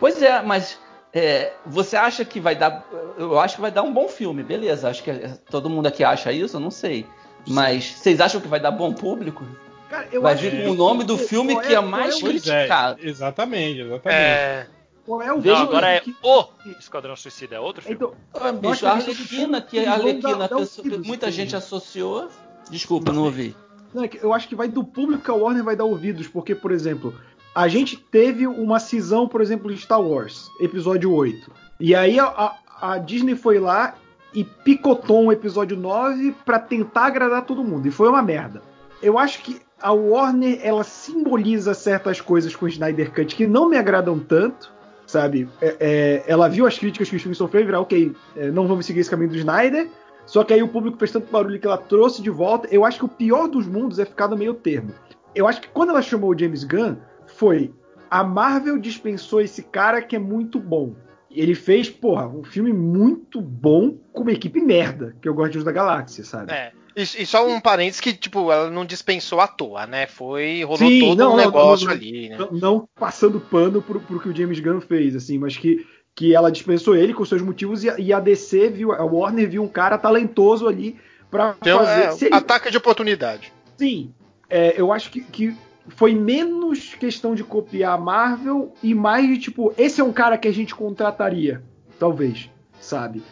Pois 0.00 0.20
é, 0.22 0.42
mas 0.42 0.78
é, 1.12 1.52
você 1.66 1.96
acha 1.96 2.24
que 2.24 2.40
vai 2.40 2.56
dar. 2.56 2.84
Eu 3.16 3.38
acho 3.38 3.56
que 3.56 3.60
vai 3.60 3.70
dar 3.70 3.82
um 3.82 3.92
bom 3.92 4.08
filme, 4.08 4.42
beleza. 4.42 4.88
Acho 4.88 5.02
que 5.02 5.10
é- 5.10 5.34
todo 5.50 5.70
mundo 5.70 5.86
aqui 5.86 6.02
acha 6.02 6.32
isso, 6.32 6.56
eu 6.56 6.60
não 6.60 6.70
sei. 6.70 7.06
Mas 7.46 7.84
vocês 7.92 8.20
acham 8.20 8.40
que 8.40 8.48
vai 8.48 8.58
dar 8.60 8.70
bom 8.70 8.92
público? 8.92 9.44
Cara, 9.92 10.08
eu 10.10 10.22
vai 10.22 10.32
acho 10.32 10.42
vir 10.42 10.50
que- 10.52 10.62
com 10.64 10.70
o 10.70 10.74
nome 10.74 11.04
do 11.04 11.16
qual 11.16 11.28
filme 11.28 11.52
é- 11.52 11.60
que 11.60 11.66
é 11.74 11.76
qual 11.78 11.86
mais 11.86 12.14
o- 12.16 12.26
é, 12.26 12.30
criticado. 12.30 12.98
exatamente, 13.02 13.80
exatamente. 13.80 14.08
É, 14.08 14.66
Qual 15.04 15.20
é 15.20 15.32
o 15.32 15.40
Veja 15.40 15.56
não, 15.56 15.62
agora 15.64 15.88
é 15.90 16.00
que- 16.00 16.14
o 16.22 16.44
Esquadrão 16.78 17.16
Suicida, 17.16 17.56
é 17.56 17.60
outro 17.60 17.82
filme. 17.82 17.96
Então, 17.96 18.14
Ah, 18.34 18.48
Eu 18.48 18.52
bicho, 18.54 18.70
acho 18.72 18.86
a 18.86 18.90
Arlequina, 18.92 19.60
que 19.60 19.84
a 19.84 19.92
Arlequina, 19.92 20.48
ouvidos 20.52 21.06
muita 21.06 21.30
gente 21.30 21.54
associou. 21.56 22.28
Desculpa, 22.70 23.12
não 23.12 23.24
ouvi. 23.24 23.54
Não, 23.92 24.04
é 24.04 24.08
que 24.08 24.24
eu 24.24 24.32
acho 24.32 24.48
que 24.48 24.54
vai 24.54 24.68
do 24.68 24.82
público 24.84 25.24
que 25.24 25.30
a 25.30 25.34
Warner 25.34 25.64
vai 25.64 25.74
dar 25.76 25.84
ouvidos, 25.84 26.28
porque, 26.28 26.54
por 26.54 26.70
exemplo, 26.70 27.14
a 27.54 27.66
gente 27.68 27.96
teve 27.96 28.46
uma 28.46 28.78
cisão, 28.78 29.26
por 29.28 29.40
exemplo, 29.42 29.70
de 29.74 29.78
Star 29.80 30.00
Wars, 30.00 30.48
episódio 30.60 31.12
8. 31.12 31.50
E 31.80 31.94
aí 31.94 32.18
a, 32.20 32.24
a- 32.26 32.56
a 32.94 32.98
Disney 32.98 33.34
foi 33.34 33.58
lá 33.58 33.96
e 34.32 34.44
picotou 34.44 35.24
um 35.24 35.32
episódio 35.32 35.76
9 35.76 36.32
pra 36.44 36.58
tentar 36.60 37.06
agradar 37.06 37.44
todo 37.44 37.62
mundo. 37.64 37.86
E 37.86 37.90
foi 37.90 38.08
uma 38.08 38.22
merda. 38.22 38.62
Eu 39.02 39.18
acho 39.18 39.42
que 39.42 39.60
a 39.82 39.92
Warner, 39.92 40.58
ela 40.62 40.84
simboliza 40.84 41.74
certas 41.74 42.20
coisas 42.20 42.54
com 42.54 42.64
o 42.64 42.68
Snyder 42.68 43.12
Cut 43.12 43.34
que 43.34 43.46
não 43.46 43.68
me 43.68 43.76
agradam 43.76 44.18
tanto, 44.18 44.72
sabe? 45.06 45.48
É- 45.60 45.76
é, 45.80 46.24
ela 46.26 46.48
viu 46.48 46.66
as 46.66 46.78
críticas 46.78 47.10
que 47.10 47.16
o 47.16 47.20
filme 47.20 47.34
sofreu 47.34 47.62
e 47.62 47.64
virar, 47.64 47.80
ok, 47.80 48.14
é, 48.36 48.50
não 48.50 48.66
vamos 48.66 48.86
seguir 48.86 49.00
esse 49.00 49.10
caminho 49.10 49.30
do 49.30 49.36
Snyder, 49.36 49.88
só 50.24 50.44
que 50.44 50.54
aí 50.54 50.62
o 50.62 50.68
público 50.68 50.96
fez 50.98 51.10
tanto 51.10 51.30
barulho 51.30 51.58
que 51.58 51.66
ela 51.66 51.76
trouxe 51.78 52.22
de 52.22 52.30
volta. 52.30 52.68
Eu 52.70 52.84
acho 52.84 52.98
que 52.98 53.04
o 53.04 53.08
pior 53.08 53.48
dos 53.48 53.66
mundos 53.66 53.98
é 53.98 54.04
ficar 54.04 54.28
no 54.28 54.36
meio 54.36 54.54
termo. 54.54 54.92
Eu 55.34 55.48
acho 55.48 55.60
que 55.60 55.68
quando 55.68 55.90
ela 55.90 56.02
chamou 56.02 56.30
o 56.30 56.38
James 56.38 56.64
Gunn, 56.64 56.96
foi 57.26 57.72
a 58.10 58.22
Marvel 58.22 58.78
dispensou 58.78 59.40
esse 59.40 59.62
cara 59.62 60.00
que 60.02 60.14
é 60.14 60.18
muito 60.18 60.60
bom. 60.60 60.94
Ele 61.30 61.54
fez, 61.54 61.88
porra, 61.88 62.28
um 62.28 62.44
filme 62.44 62.72
muito 62.72 63.40
bom 63.40 63.96
com 64.12 64.22
uma 64.22 64.32
equipe 64.32 64.60
merda, 64.60 65.16
que 65.20 65.26
é 65.26 65.30
o 65.30 65.34
Guardiões 65.34 65.64
da 65.64 65.72
Galáxia, 65.72 66.22
sabe? 66.22 66.52
É. 66.52 66.72
E, 66.96 67.02
e 67.02 67.26
só 67.26 67.46
um 67.46 67.60
parênteses 67.60 68.00
que, 68.00 68.12
tipo, 68.12 68.50
ela 68.52 68.70
não 68.70 68.84
dispensou 68.84 69.40
à 69.40 69.46
toa, 69.48 69.86
né? 69.86 70.06
Foi. 70.06 70.62
rolou 70.64 70.88
Sim, 70.90 71.00
todo 71.00 71.18
não, 71.18 71.34
um 71.34 71.36
negócio 71.36 71.86
não, 71.86 71.94
não. 71.94 72.00
ali, 72.00 72.28
né? 72.28 72.38
Não, 72.52 72.88
passando 72.98 73.40
pano 73.40 73.80
pro, 73.80 74.00
pro 74.00 74.20
que 74.20 74.28
o 74.28 74.36
James 74.36 74.60
Gunn 74.60 74.80
fez, 74.80 75.16
assim, 75.16 75.38
mas 75.38 75.56
que, 75.56 75.86
que 76.14 76.34
ela 76.34 76.50
dispensou 76.50 76.94
ele 76.94 77.14
com 77.14 77.24
seus 77.24 77.40
motivos 77.42 77.82
e, 77.84 77.90
a- 77.90 77.98
e 77.98 78.12
a 78.12 78.20
DC 78.20 78.68
viu, 78.68 78.92
a 78.92 79.04
Warner 79.04 79.48
viu 79.48 79.62
um 79.62 79.68
cara 79.68 79.96
talentoso 79.96 80.68
ali 80.68 80.96
pra 81.30 81.56
Então, 81.60 81.78
fazer. 81.78 82.24
é, 82.24 82.26
ele- 82.26 82.34
ataque 82.34 82.70
de 82.70 82.76
oportunidade. 82.76 83.52
Sim, 83.78 84.12
é, 84.50 84.74
eu 84.78 84.92
acho 84.92 85.10
que, 85.10 85.22
que 85.22 85.56
foi 85.88 86.14
menos 86.14 86.94
questão 86.94 87.34
de 87.34 87.42
copiar 87.42 87.94
a 87.94 87.98
Marvel 88.00 88.72
e 88.82 88.94
mais 88.94 89.26
de 89.26 89.38
tipo, 89.38 89.72
esse 89.78 90.00
é 90.00 90.04
um 90.04 90.12
cara 90.12 90.36
que 90.38 90.46
a 90.46 90.52
gente 90.52 90.74
contrataria, 90.74 91.62
talvez, 91.98 92.48
sabe? 92.78 93.22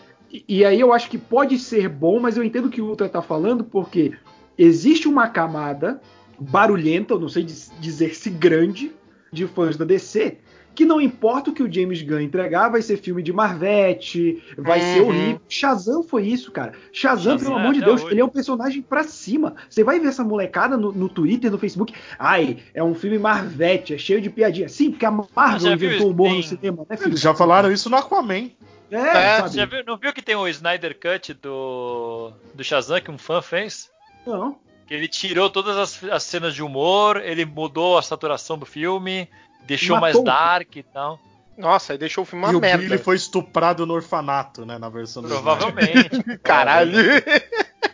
E, 0.48 0.64
aí 0.64 0.78
eu 0.80 0.92
acho 0.92 1.10
que 1.10 1.18
pode 1.18 1.58
ser 1.58 1.88
bom, 1.88 2.20
mas 2.20 2.36
eu 2.36 2.44
entendo 2.44 2.66
o 2.66 2.70
que 2.70 2.80
o 2.80 2.86
Ultra 2.86 3.08
tá 3.08 3.20
falando, 3.20 3.64
porque 3.64 4.12
existe 4.56 5.08
uma 5.08 5.26
camada 5.28 6.00
barulhenta, 6.38 7.14
eu 7.14 7.20
não 7.20 7.28
sei 7.28 7.42
diz- 7.42 7.72
dizer 7.80 8.14
se 8.14 8.30
grande, 8.30 8.92
de 9.32 9.46
fãs 9.46 9.76
da 9.76 9.84
DC, 9.84 10.38
que 10.74 10.84
não 10.84 11.00
importa 11.00 11.50
o 11.50 11.52
que 11.52 11.62
o 11.62 11.72
James 11.72 12.00
Gunn 12.02 12.20
entregar, 12.20 12.68
vai 12.68 12.80
ser 12.80 12.96
filme 12.96 13.22
de 13.22 13.32
Marvete, 13.32 14.42
vai 14.56 14.80
ser 14.80 15.00
Uhum. 15.00 15.08
horrível. 15.08 15.40
Shazam 15.48 16.02
foi 16.02 16.26
isso, 16.26 16.50
cara. 16.52 16.72
Shazam, 16.92 17.32
Shazam, 17.32 17.38
pelo 17.38 17.56
amor 17.56 17.74
de 17.74 17.80
Deus, 17.80 18.02
hoje. 18.02 18.12
ele 18.14 18.20
é 18.20 18.24
um 18.24 18.28
personagem 18.28 18.80
pra 18.82 19.02
cima. 19.04 19.54
Você 19.68 19.82
vai 19.84 19.98
ver 20.00 20.08
essa 20.08 20.24
molecada 20.24 20.76
no, 20.76 20.92
no 20.92 21.08
Twitter, 21.08 21.50
no 21.50 21.58
Facebook. 21.58 21.92
Ai, 22.18 22.58
é 22.72 22.82
um 22.82 22.94
filme 22.94 23.18
Marvete, 23.18 23.94
é 23.94 23.98
cheio 23.98 24.20
de 24.20 24.30
piadinha. 24.30 24.68
Sim, 24.68 24.90
porque 24.92 25.04
a 25.04 25.10
Marvel 25.10 25.72
inventou 25.74 26.06
o 26.06 26.10
humor 26.12 26.34
no 26.34 26.42
cinema, 26.42 26.86
né, 26.88 26.96
filho? 26.96 27.10
Eles 27.10 27.20
já 27.20 27.34
falaram 27.34 27.70
isso 27.70 27.90
no 27.90 27.96
Aquaman. 27.96 28.50
É, 28.90 28.96
É, 28.96 29.36
sabe? 29.36 29.50
Você 29.50 29.56
já 29.58 29.64
viu, 29.66 29.84
não 29.84 29.96
viu 29.96 30.12
que 30.12 30.22
tem 30.22 30.34
o 30.36 30.48
Snyder 30.48 30.98
Cut 30.98 31.34
do, 31.34 32.32
do 32.54 32.64
Shazam 32.64 33.00
que 33.00 33.10
um 33.10 33.18
fã 33.18 33.40
fez? 33.42 33.90
Não. 34.26 34.56
Que 34.86 34.94
ele 34.94 35.06
tirou 35.08 35.48
todas 35.48 35.76
as, 35.76 36.04
as 36.04 36.22
cenas 36.24 36.54
de 36.54 36.62
humor, 36.62 37.18
ele 37.24 37.44
mudou 37.44 37.96
a 37.96 38.02
saturação 38.02 38.58
do 38.58 38.66
filme, 38.66 39.28
deixou 39.62 40.00
mais 40.00 40.14
Matou. 40.16 40.24
dark 40.24 40.74
e 40.76 40.82
tal. 40.82 41.18
Nossa, 41.56 41.92
aí 41.92 41.98
deixou 41.98 42.22
o 42.22 42.24
filme 42.26 42.44
uma 42.44 42.52
e 42.52 42.56
o 42.56 42.60
merda. 42.60 42.78
Billy 42.82 42.98
foi 42.98 43.16
estuprado 43.16 43.84
no 43.84 43.92
orfanato, 43.94 44.64
né? 44.64 44.78
Na 44.78 44.88
versão 44.88 45.22
do 45.22 45.28
Provavelmente. 45.28 46.22
Caralho. 46.42 46.96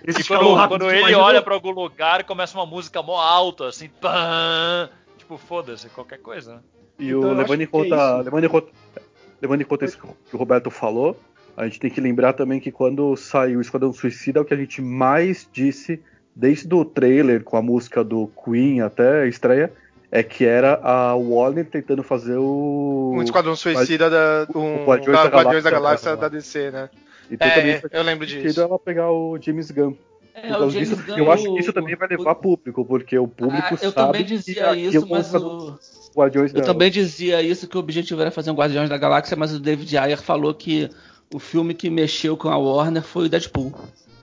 Esse 0.07 0.21
E 0.21 0.25
quando, 0.25 0.55
rápido 0.55 0.79
quando 0.79 0.91
ele 0.93 1.11
né? 1.11 1.17
olha 1.17 1.43
pra 1.43 1.55
algum 1.55 1.71
lugar, 1.73 2.23
começa 2.25 2.57
uma 2.57 2.65
música 2.67 3.03
mó 3.03 3.21
alta, 3.21 3.67
assim, 3.69 3.89
pã, 3.89 4.89
tipo, 5.19 5.37
foda-se, 5.37 5.89
qualquer 5.89 6.19
coisa. 6.19 6.55
né? 6.57 6.61
E 7.01 7.09
Então, 7.09 7.33
o, 7.33 7.35
levando, 7.35 7.61
em 7.61 7.65
é 7.65 7.67
conta, 7.67 7.97
isso. 7.97 8.23
levando, 8.23 8.45
em 8.45 8.49
conta, 8.49 8.71
levando 9.41 9.61
em 9.61 9.65
conta 9.65 9.85
isso 9.85 9.99
que 9.99 10.35
o 10.35 10.39
Roberto 10.39 10.71
falou, 10.71 11.19
a 11.57 11.65
gente 11.65 11.81
tem 11.81 11.91
que 11.91 12.01
lembrar 12.01 12.33
também 12.35 12.61
que 12.61 12.71
quando 12.71 13.17
saiu 13.17 13.59
o 13.59 13.63
Esquadrão 13.63 13.93
Suicida, 13.93 14.39
é 14.39 14.43
o 14.43 14.45
que 14.45 14.55
a 14.55 14.57
gente 14.57 14.83
mais 14.83 15.49
disse, 15.53 16.01
desde 16.35 16.73
o 16.75 16.85
trailer 16.85 17.43
com 17.43 17.57
a 17.57 17.63
música 17.63 18.05
do 18.05 18.29
Queen 18.45 18.81
até 18.83 19.23
a 19.23 19.27
estreia, 19.27 19.73
é 20.11 20.23
que 20.23 20.45
era 20.45 20.79
a 20.83 21.15
Warner 21.15 21.65
tentando 21.67 22.03
fazer 22.03 22.37
o. 22.37 23.13
Um 23.17 23.23
Esquadrão 23.23 23.57
Suicida 23.57 24.09
da, 24.11 24.47
um, 24.55 24.83
o 24.83 24.87
Guardiões 24.87 25.19
da 25.19 25.25
da 25.29 25.37
Guardiões 25.37 25.65
da 25.65 25.71
Galáxia, 25.71 26.11
Galáxia 26.11 26.17
da 26.17 26.29
DC, 26.29 26.71
né? 26.71 26.91
Então 27.31 27.51
também 27.51 27.73
É, 27.73 27.83
eu 27.91 28.03
lembro 28.03 28.25
disso. 28.27 28.61
ela 28.61 28.79
pegar 28.79 29.11
o 29.11 29.37
James 29.41 29.71
Gunn. 29.71 29.95
É, 30.33 30.53
o 30.53 30.59
causa 30.59 30.71
James 30.73 30.91
disso, 30.91 31.03
Gunn, 31.07 31.17
eu 31.17 31.33
acho 31.33 31.43
que 31.45 31.49
o- 31.49 31.59
isso 31.59 31.73
também 31.73 31.97
vai 31.97 32.07
o- 32.07 32.11
levar 32.19 32.35
público, 32.37 32.85
porque 32.85 33.19
o 33.19 33.27
público 33.27 33.67
Ah, 33.71 33.79
eu 33.83 33.91
sabe 33.91 33.95
também 33.95 34.23
que 34.25 34.29
dizia 34.29 34.77
isso, 34.77 35.01
vão 35.01 35.09
mas 35.09 35.35
o. 35.35 35.79
Guardiões 36.17 36.51
Eu 36.51 36.55
dela. 36.61 36.67
também 36.73 36.91
dizia 36.91 37.43
isso 37.43 37.69
que 37.69 37.77
o 37.77 37.81
objetivo 37.81 38.21
era 38.21 38.31
fazer 38.31 38.51
um 38.51 38.55
Guardiões 38.55 38.89
da 38.89 38.97
Galáxia, 38.97 39.37
mas 39.37 39.53
o 39.53 39.61
David 39.61 39.97
Ayer 39.99 40.21
falou 40.23 40.55
que 40.55 40.89
o 41.33 41.39
filme 41.39 41.75
que 41.75 41.91
mexeu 41.91 42.37
com 42.37 42.49
a 42.49 42.57
Warner 42.57 43.03
foi 43.03 43.27
o 43.27 43.29
Deadpool. 43.29 43.75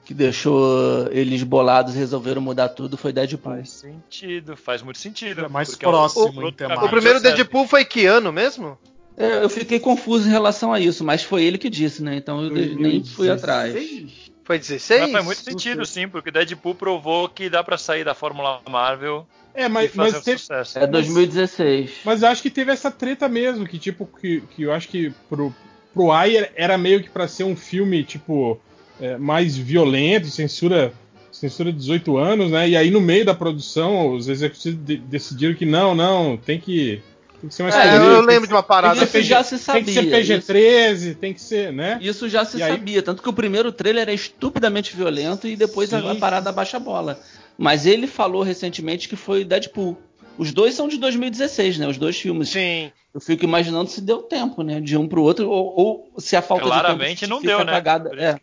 Que 0.06 0.14
deixou 0.14 1.08
eles 1.12 1.44
bolados 1.44 1.96
e 1.96 1.98
resolveram 1.98 2.42
mudar 2.42 2.70
tudo 2.70 2.98
foi 2.98 3.14
Deadpool. 3.14 3.54
Faz 3.56 3.70
sentido, 3.70 4.58
faz 4.58 4.82
muito 4.82 4.98
sentido. 5.00 5.46
É 5.46 5.48
mais 5.48 5.70
é 5.72 5.76
o- 5.76 5.78
próximo 5.78 6.42
o- 6.42 6.46
o-. 6.46 6.86
O 6.86 6.90
primeiro. 6.90 7.22
Deadpool 7.22 7.68
foi 7.68 7.86
que 7.86 8.06
ano 8.06 8.32
mesmo? 8.34 8.78
É, 9.16 9.44
eu 9.44 9.50
fiquei 9.50 9.80
confuso 9.80 10.28
em 10.28 10.32
relação 10.32 10.74
a 10.74 10.80
isso, 10.80 11.04
mas 11.06 11.24
foi 11.24 11.44
ele 11.44 11.58
que 11.58 11.70
disse, 11.70 12.02
né? 12.04 12.16
Então 12.16 12.44
eu 12.44 12.50
de- 12.50 12.76
nem 12.76 13.04
fui 13.04 13.30
atrás. 13.30 13.72
2016? 13.72 14.34
Foi 14.44 14.58
16? 14.60 15.02
Mas 15.04 15.12
faz 15.12 15.26
muito 15.26 15.42
sentido, 15.42 15.86
sim, 15.86 16.08
porque 16.10 16.32
Deadpool 16.32 16.76
provou 16.76 17.30
que 17.30 17.50
dá 17.50 17.64
pra 17.64 17.78
sair 17.78 18.04
da 18.04 18.14
Fórmula 18.14 18.60
Marvel 18.70 19.26
É, 19.56 19.68
mas, 19.70 19.92
fazer 19.92 20.12
mas 20.12 20.22
um 20.22 20.24
teve, 20.24 20.38
sucesso. 20.40 20.80
É 20.80 20.88
2016. 20.88 21.92
Mas 22.06 22.22
eu 22.24 22.28
acho 22.30 22.42
que 22.42 22.50
teve 22.50 22.72
essa 22.72 22.90
treta 22.90 23.28
mesmo, 23.30 23.68
que 23.68 23.78
tipo, 23.78 24.08
que, 24.20 24.42
que 24.56 24.64
eu 24.64 24.74
acho 24.74 24.88
que 24.88 25.12
pro, 25.30 25.54
pro 25.94 26.12
Ayer 26.12 26.52
era 26.56 26.78
meio 26.78 27.02
que 27.04 27.10
pra 27.10 27.28
ser 27.28 27.44
um 27.44 27.56
filme, 27.56 28.04
tipo, 28.04 28.60
é, 29.00 29.18
mais 29.18 29.56
violento, 29.56 30.28
censura, 30.28 30.92
censura 31.32 31.72
18 31.72 32.18
anos, 32.18 32.52
né? 32.52 32.68
E 32.70 32.76
aí 32.76 32.90
no 32.90 33.00
meio 33.02 33.26
da 33.26 33.34
produção, 33.36 34.14
os 34.14 34.28
executivos 34.28 34.80
de- 34.84 34.98
decidiram 34.98 35.54
que 35.54 35.66
não, 35.66 35.94
não, 35.94 36.36
tem 36.38 36.60
que, 36.60 37.02
tem 37.40 37.48
que 37.50 37.54
ser 37.54 37.64
mais 37.64 37.76
É, 37.76 37.84
colorido, 37.92 38.06
eu 38.16 38.22
lembro 38.22 38.48
de 38.48 38.54
uma 38.54 38.64
parada 38.64 38.96
Isso 38.96 39.06
que 39.06 39.12
ser 39.12 39.18
assim. 39.20 39.28
já 39.28 39.44
se 39.44 39.50
Tem 39.72 39.84
que 39.84 39.92
ser 39.92 40.02
sabia, 40.10 40.18
PG-13, 40.40 41.16
tem 41.16 41.34
que 41.34 41.42
ser, 41.42 41.72
né? 41.72 42.00
Isso 42.02 42.28
já 42.28 42.44
se 42.44 42.58
E 42.58 42.64
aí- 42.64 42.72
sabia, 42.72 43.04
tanto 43.04 43.22
que 43.22 43.30
o 43.30 43.34
primeiro 43.34 43.72
trailer 43.72 44.10
é 44.10 44.14
estupidamente 44.16 44.96
violento 44.96 45.48
e 45.48 45.56
depois 45.56 45.90
Sim. 45.92 46.10
a 46.10 46.16
parada 46.16 46.52
baixa 46.52 46.78
a 46.78 46.80
bola. 46.80 47.20
Mas 47.58 47.86
ele 47.86 48.08
falou 48.08 48.44
recentemente 48.44 49.08
que 49.08 49.16
foi 49.16 49.44
Deadpool. 49.44 49.98
Os 50.38 50.52
dois 50.52 50.74
são 50.74 50.88
de 50.88 50.98
2016, 50.98 51.78
né? 51.78 51.88
Os 51.88 51.98
dois 51.98 52.20
filmes. 52.20 52.50
Sim. 52.50 52.92
Eu 53.14 53.22
fico 53.22 53.44
imaginando 53.44 53.90
se 53.90 54.02
deu 54.02 54.24
tempo, 54.24 54.64
né? 54.64 54.82
De 54.82 54.98
um 54.98 55.08
pro 55.08 55.22
outro, 55.22 55.48
ou, 55.48 55.74
ou 56.14 56.14
se 56.20 56.36
a 56.36 56.42
falta 56.42 56.66
Claramente 56.66 57.20
de 57.20 57.20
tempo 57.22 57.34
não 57.34 57.42
deu, 57.42 57.60
né? 57.60 57.72
a 57.72 57.76
cagada. 57.76 58.10
Por 58.10 58.20
É. 58.20 58.40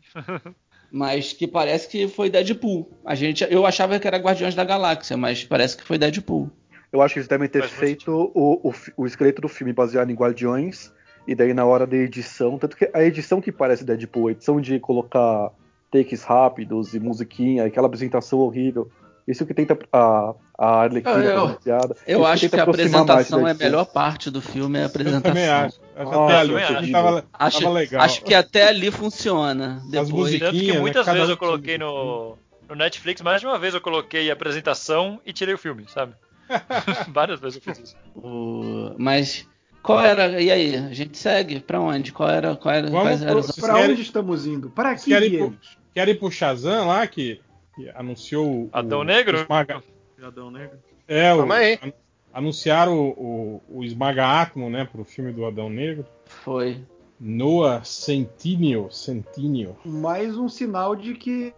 Mas 0.92 1.32
que 1.32 1.46
parece 1.46 1.88
que 1.88 2.08
foi 2.08 2.30
Deadpool. 2.30 2.90
A 3.04 3.14
gente, 3.14 3.46
eu 3.48 3.64
achava 3.64 3.98
que 3.98 4.06
era 4.06 4.18
Guardiões 4.18 4.54
da 4.54 4.64
Galáxia, 4.64 5.16
mas 5.16 5.44
parece 5.44 5.76
que 5.76 5.84
foi 5.84 5.98
Deadpool. 5.98 6.50
Eu 6.92 7.00
acho 7.00 7.14
que 7.14 7.20
eles 7.20 7.28
devem 7.28 7.48
ter 7.48 7.68
feito 7.68 8.10
o, 8.34 8.68
o, 8.68 8.74
o 8.96 9.06
esqueleto 9.06 9.40
do 9.40 9.48
filme 9.48 9.72
baseado 9.72 10.10
em 10.10 10.14
Guardiões, 10.14 10.92
e 11.26 11.34
daí 11.34 11.54
na 11.54 11.64
hora 11.64 11.86
da 11.86 11.96
edição, 11.96 12.58
tanto 12.58 12.76
que 12.76 12.90
a 12.92 13.04
edição 13.04 13.40
que 13.40 13.52
parece 13.52 13.84
Deadpool, 13.84 14.28
a 14.28 14.32
edição 14.32 14.60
de 14.60 14.80
colocar 14.80 15.52
takes 15.90 16.22
rápidos 16.22 16.94
e 16.94 16.98
musiquinha, 16.98 17.64
aquela 17.64 17.86
apresentação 17.86 18.40
horrível, 18.40 18.90
Isso 19.30 19.46
que 19.46 19.54
tenta 19.54 19.78
a, 19.92 20.34
a 20.58 20.66
Arlequina 20.82 21.14
Eu- 21.16 21.22
eu- 21.30 21.40
pronunciada. 21.46 21.96
Eu 22.06 22.18
isso 22.20 22.26
acho 22.28 22.40
que 22.40 22.48
tenta 22.48 22.62
a 22.62 22.66
apresentação 22.66 23.46
é 23.46 23.50
a 23.52 23.54
melhor 23.54 23.84
parte 23.86 24.30
do 24.30 24.40
filme, 24.42 24.76
é 24.78 24.80
a 24.80 24.84
Eu 24.84 24.86
apresentação. 24.88 25.22
também 25.22 25.48
acho. 25.48 25.80
Acho 25.96 26.10
Ah, 26.12 26.24
até 26.24 26.36
ali, 26.36 26.56
acho 26.56 26.82
que 26.84 26.92
tava, 26.92 27.24
Acho, 27.32 27.60
tava 27.60 27.74
legal. 27.74 28.02
acho 28.02 28.22
que 28.24 28.34
até 28.34 28.68
ali 28.68 28.90
funciona. 28.90 29.80
Depois, 29.90 30.38
Tanto 30.38 30.50
que 30.58 30.72
né? 30.72 30.78
muitas 30.80 31.04
Cada 31.04 31.16
vezes 31.18 31.30
eu 31.30 31.36
coloquei 31.36 31.78
no, 31.78 32.36
no 32.68 32.74
Netflix, 32.74 33.20
mais 33.22 33.40
de 33.40 33.46
uma 33.46 33.58
vez 33.58 33.74
eu 33.74 33.80
coloquei 33.80 34.30
a 34.30 34.32
apresentação 34.32 35.20
e 35.24 35.32
tirei 35.32 35.54
o 35.54 35.58
filme, 35.58 35.84
sabe? 35.88 36.14
Várias 37.12 37.38
vezes 37.40 37.56
eu 37.56 37.62
fiz 37.74 37.82
isso. 37.90 37.96
o- 38.16 38.94
mas 38.98 39.46
qual 39.82 40.00
era? 40.00 40.40
E 40.40 40.50
aí, 40.50 40.76
a 40.76 40.92
gente 40.92 41.16
segue? 41.16 41.60
Pra 41.60 41.80
onde? 41.80 42.12
Qual 42.12 42.28
era? 42.28 42.56
Qual 42.56 42.74
era 42.74 42.86
Vamos 42.88 43.02
quais 43.04 43.22
eram 43.22 43.38
os- 43.40 43.46
pro- 43.52 43.62
Pra 43.64 43.74
querem- 43.74 43.90
onde 43.92 44.02
estamos 44.02 44.46
indo? 44.46 44.70
Para 44.70 44.94
que 44.94 45.04
querem, 45.04 45.32
ir 45.34 45.52
querem 45.94 46.14
ir 46.14 46.18
pro 46.18 46.30
Shazam 46.30 46.88
lá, 46.88 47.06
que, 47.06 47.40
que 47.84 47.90
anunciou 47.94 48.46
o. 48.46 48.70
Adão 48.72 49.00
o- 49.00 49.04
Negro? 49.04 49.38
o 49.38 49.40
Esmaga, 49.42 49.82
Adão 50.22 50.50
Negro. 50.50 50.78
é, 51.08 51.34
o, 51.34 51.42
an- 51.42 51.92
anunciaram 52.32 52.92
o, 52.98 53.60
o, 53.68 53.78
o 53.78 53.84
Esmaga 53.84 54.26
Átomo, 54.26 54.68
né, 54.70 54.86
pro 54.90 55.04
filme 55.04 55.32
do 55.32 55.44
Adão 55.44 55.68
Negro. 55.70 56.04
Foi. 56.26 56.80
Noah 57.18 57.84
Centineo. 57.84 58.88
Centineo. 58.90 59.76
mais 59.84 60.36
um 60.38 60.48
sinal 60.48 60.96
de 60.96 61.14
que 61.14 61.52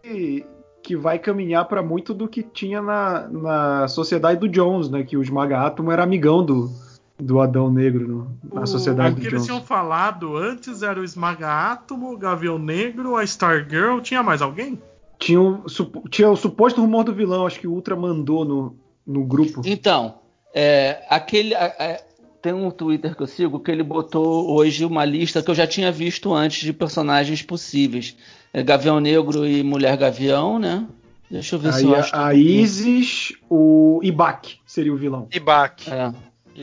que 0.82 0.96
vai 0.96 1.16
caminhar 1.16 1.64
para 1.66 1.80
muito 1.80 2.12
do 2.12 2.26
que 2.26 2.42
tinha 2.42 2.82
na, 2.82 3.28
na 3.28 3.86
sociedade 3.86 4.40
do 4.40 4.48
Jones, 4.48 4.90
né? 4.90 5.04
Que 5.04 5.16
o 5.16 5.22
Esmaga 5.22 5.60
Átomo 5.60 5.92
era 5.92 6.02
amigão 6.02 6.44
do, 6.44 6.68
do 7.16 7.40
Adão 7.40 7.70
Negro 7.70 8.08
no- 8.08 8.36
na 8.52 8.62
O- 8.62 8.66
sociedade 8.66 9.12
o 9.12 9.14
que 9.14 9.20
do 9.20 9.26
eles 9.28 9.32
Jones. 9.42 9.46
tinham 9.46 9.62
falado 9.62 10.36
antes 10.36 10.82
era 10.82 10.98
o 10.98 11.04
Esmaga 11.04 11.48
Átomo, 11.48 12.12
o 12.12 12.18
Gavião 12.18 12.58
Negro, 12.58 13.14
a 13.14 13.22
Stargirl. 13.22 14.00
Tinha 14.00 14.24
mais 14.24 14.42
alguém? 14.42 14.76
Tinha, 15.24 15.40
o, 15.40 15.68
supo- 15.68 16.08
tinha 16.08 16.28
o 16.30 16.36
suposto 16.36 16.80
rumor 16.80 17.04
do 17.04 17.14
vilão, 17.14 17.46
acho 17.46 17.60
que 17.60 17.66
o 17.66 17.72
Ultra 17.72 17.94
mandou 17.94 18.44
no, 18.44 18.76
no 19.06 19.24
grupo. 19.24 19.62
Então, 19.64 20.16
é, 20.54 21.02
aquele. 21.08 21.54
a- 21.54 22.00
tem 22.42 22.52
um 22.52 22.70
Twitter 22.72 23.14
que 23.14 23.22
eu 23.22 23.26
sigo 23.28 23.60
que 23.60 23.70
ele 23.70 23.84
botou 23.84 24.50
hoje 24.52 24.84
uma 24.84 25.04
lista 25.04 25.40
que 25.40 25.48
eu 25.48 25.54
já 25.54 25.64
tinha 25.64 25.92
visto 25.92 26.34
antes 26.34 26.64
de 26.64 26.72
personagens 26.72 27.40
possíveis. 27.40 28.16
É 28.52 28.64
Gavião 28.64 28.98
Negro 28.98 29.46
e 29.46 29.62
Mulher 29.62 29.96
Gavião, 29.96 30.58
né? 30.58 30.84
Deixa 31.30 31.54
eu 31.54 31.60
ver 31.60 31.72
se 31.72 31.78
Aí 31.78 31.90
eu 31.90 31.94
a, 31.94 31.98
acho. 32.00 32.16
a 32.16 32.34
Isis, 32.34 33.32
o 33.48 34.00
Ibak 34.02 34.58
seria 34.66 34.92
o 34.92 34.96
vilão. 34.96 35.28
Ibak. 35.32 35.88
É. 35.88 36.12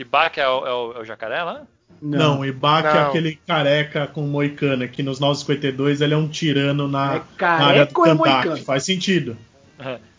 Bach 0.04 0.36
é 0.38 0.46
o, 0.46 0.66
é 0.66 0.72
o- 0.74 0.92
é 0.92 1.00
o 1.00 1.04
jacaré 1.04 1.42
lá? 1.42 1.66
Não, 2.02 2.40
o 2.40 2.44
Ibaka 2.46 2.88
é 2.88 2.94
Não. 2.94 3.08
aquele 3.08 3.36
careca 3.46 4.06
com 4.06 4.22
moicana, 4.22 4.88
que 4.88 5.02
nos 5.02 5.20
952 5.20 6.00
ele 6.00 6.14
é 6.14 6.16
um 6.16 6.28
tirano 6.28 6.88
na, 6.88 7.16
É 7.16 7.42
na 7.42 7.66
área 7.66 7.86
do 7.86 7.90
é 8.06 8.16
Kandak. 8.16 8.62
Faz 8.64 8.84
sentido. 8.84 9.36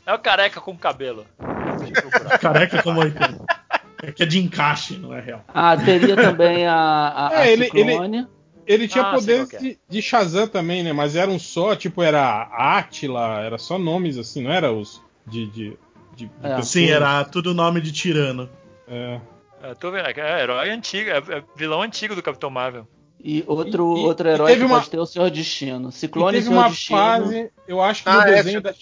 É 0.05 0.13
o 0.13 0.19
careca 0.19 0.59
com 0.61 0.77
cabelo. 0.77 1.25
Careca 2.41 2.81
com 2.83 2.91
moicano. 2.91 3.45
É 4.03 4.11
que 4.11 4.23
é 4.23 4.25
de 4.25 4.39
encaixe, 4.39 4.97
não 4.97 5.13
é 5.13 5.21
real. 5.21 5.43
Ah, 5.53 5.77
teria 5.77 6.15
também 6.15 6.65
a, 6.65 6.73
a, 6.75 7.27
a 7.37 7.45
É, 7.45 7.53
ele- 7.53 7.65
Ciclone. 7.65 8.27
Ele 8.65 8.87
tinha 8.87 9.03
Ah, 9.03 9.11
poderes 9.13 9.53
é. 9.53 9.57
de, 9.57 9.79
de 9.89 10.01
Shazam 10.01 10.47
também, 10.47 10.83
né? 10.83 10.93
Mas 10.93 11.15
eram 11.15 11.37
só, 11.39 11.75
tipo, 11.75 12.01
era 12.03 12.43
Atila, 12.77 13.41
era 13.41 13.57
só 13.57 13.77
nomes 13.77 14.17
assim, 14.17 14.43
não 14.43 14.51
era 14.51 14.71
os 14.71 15.01
de. 15.27 15.45
de, 15.47 15.77
de, 16.15 16.25
de 16.25 16.29
É. 16.43 16.61
Sim, 16.61 16.85
era 16.89 17.23
tudo 17.25 17.53
nome 17.53 17.81
de 17.81 17.91
tirano. 17.91 18.47
É. 18.87 19.19
É, 19.63 19.73
tô 19.75 19.91
vendo, 19.91 20.07
é 20.07 20.41
herói 20.43 20.69
antigo, 20.69 21.09
é, 21.09 21.17
é 21.17 21.43
vilão 21.55 21.81
antigo 21.81 22.15
do 22.15 22.23
Capitão 22.23 22.49
Marvel. 22.49 22.87
E 23.23 23.43
outro, 23.45 23.97
E- 23.97 24.01
outro 24.01 24.27
e 24.27 24.31
herói 24.33 24.55
que 24.55 24.63
uma- 24.63 24.77
pode 24.79 24.89
ter 24.89 24.97
o 24.99 25.05
Senhor 25.05 25.29
Destino. 25.29 25.91
Ciclone 25.91 26.37
e 26.37 26.39
teve 26.39 26.47
Senhor 26.47 26.59
uma 26.59 26.69
Destino. 26.69 26.97
fase, 26.99 27.49
eu 27.67 27.81
acho 27.81 28.03
que 28.03 28.09
Ah, 28.09 28.15
no 28.15 28.21
é, 28.21 28.35
desenho 28.35 28.61
da, 28.61 28.73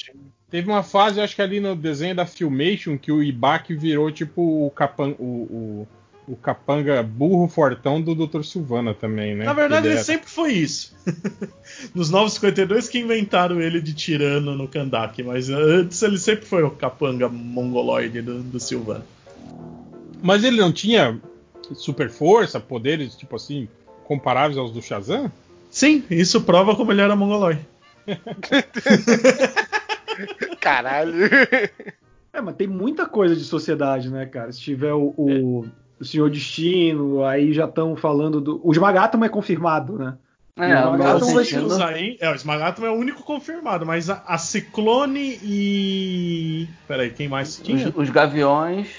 teve 0.49 0.69
uma 0.69 0.81
fase, 0.83 1.19
eu 1.19 1.23
acho 1.25 1.35
que 1.35 1.41
ali 1.41 1.59
no 1.59 1.75
desenho 1.75 2.15
da 2.15 2.25
Filmation 2.25 2.97
que 2.97 3.11
o 3.11 3.21
Ibaki 3.21 3.75
virou 3.75 4.09
tipo 4.11 4.41
o, 4.65 4.71
capan, 4.71 5.13
o, 5.19 5.23
o, 5.25 5.87
o 6.29 6.35
capanga 6.37 7.03
burro 7.03 7.49
fortão 7.49 8.01
do 8.01 8.15
Dr. 8.15 8.43
Silvana 8.43 8.93
também, 8.93 9.35
né? 9.35 9.43
Na 9.43 9.51
verdade, 9.53 9.87
ele 9.87 9.95
ele 9.95 10.03
sempre 10.05 10.29
foi 10.29 10.53
isso. 10.53 10.95
Nos 11.93 12.09
952 12.09 12.87
que 12.87 12.99
inventaram 12.99 13.59
ele 13.59 13.81
de 13.81 13.93
tirano 13.93 14.55
no 14.55 14.67
Kandak, 14.69 15.21
mas 15.23 15.49
antes 15.49 16.01
ele 16.01 16.17
sempre 16.17 16.45
foi 16.45 16.63
o 16.63 16.71
capanga 16.71 17.27
mongoloide 17.27 18.21
do, 18.21 18.41
do 18.41 18.59
Silvano. 18.59 19.03
Mas 20.21 20.43
ele 20.43 20.59
não 20.59 20.71
tinha 20.71 21.19
super 21.73 22.09
força, 22.09 22.59
poderes, 22.59 23.15
tipo 23.15 23.35
assim, 23.35 23.67
comparáveis 24.05 24.57
aos 24.57 24.71
do 24.71 24.81
Shazam? 24.81 25.31
Sim, 25.69 26.03
isso 26.09 26.41
prova 26.41 26.75
como 26.75 26.91
ele 26.91 27.01
era 27.01 27.15
mongoloide. 27.15 27.61
Caralho. 30.59 31.13
É, 32.33 32.41
mas 32.41 32.55
tem 32.55 32.67
muita 32.67 33.05
coisa 33.05 33.35
de 33.35 33.43
sociedade, 33.43 34.09
né, 34.09 34.25
cara? 34.25 34.51
Se 34.51 34.59
tiver 34.59 34.93
o, 34.93 35.13
o, 35.17 35.65
o 35.99 36.05
Senhor 36.05 36.29
Destino, 36.29 37.23
aí 37.23 37.53
já 37.53 37.65
estão 37.65 37.95
falando 37.95 38.41
do. 38.41 38.59
O 38.63 38.71
Esmagátomo 38.71 39.25
é 39.25 39.29
confirmado, 39.29 39.97
né? 39.97 40.17
É, 40.57 40.85
o 40.85 41.15
Os 41.15 41.33
Destino- 41.33 41.61
outros 41.63 41.79
aí, 41.79 42.17
é, 42.19 42.29
o 42.29 42.35
é 42.85 42.89
o 42.89 42.93
único 42.95 43.23
confirmado, 43.23 43.85
mas 43.85 44.09
a, 44.09 44.21
a 44.27 44.37
Ciclone 44.37 45.39
e. 45.41 46.67
Peraí, 46.87 47.11
quem 47.11 47.29
mais 47.29 47.57
tinha? 47.57 47.87
os, 47.89 47.95
os 47.95 48.09
Gaviões. 48.09 48.89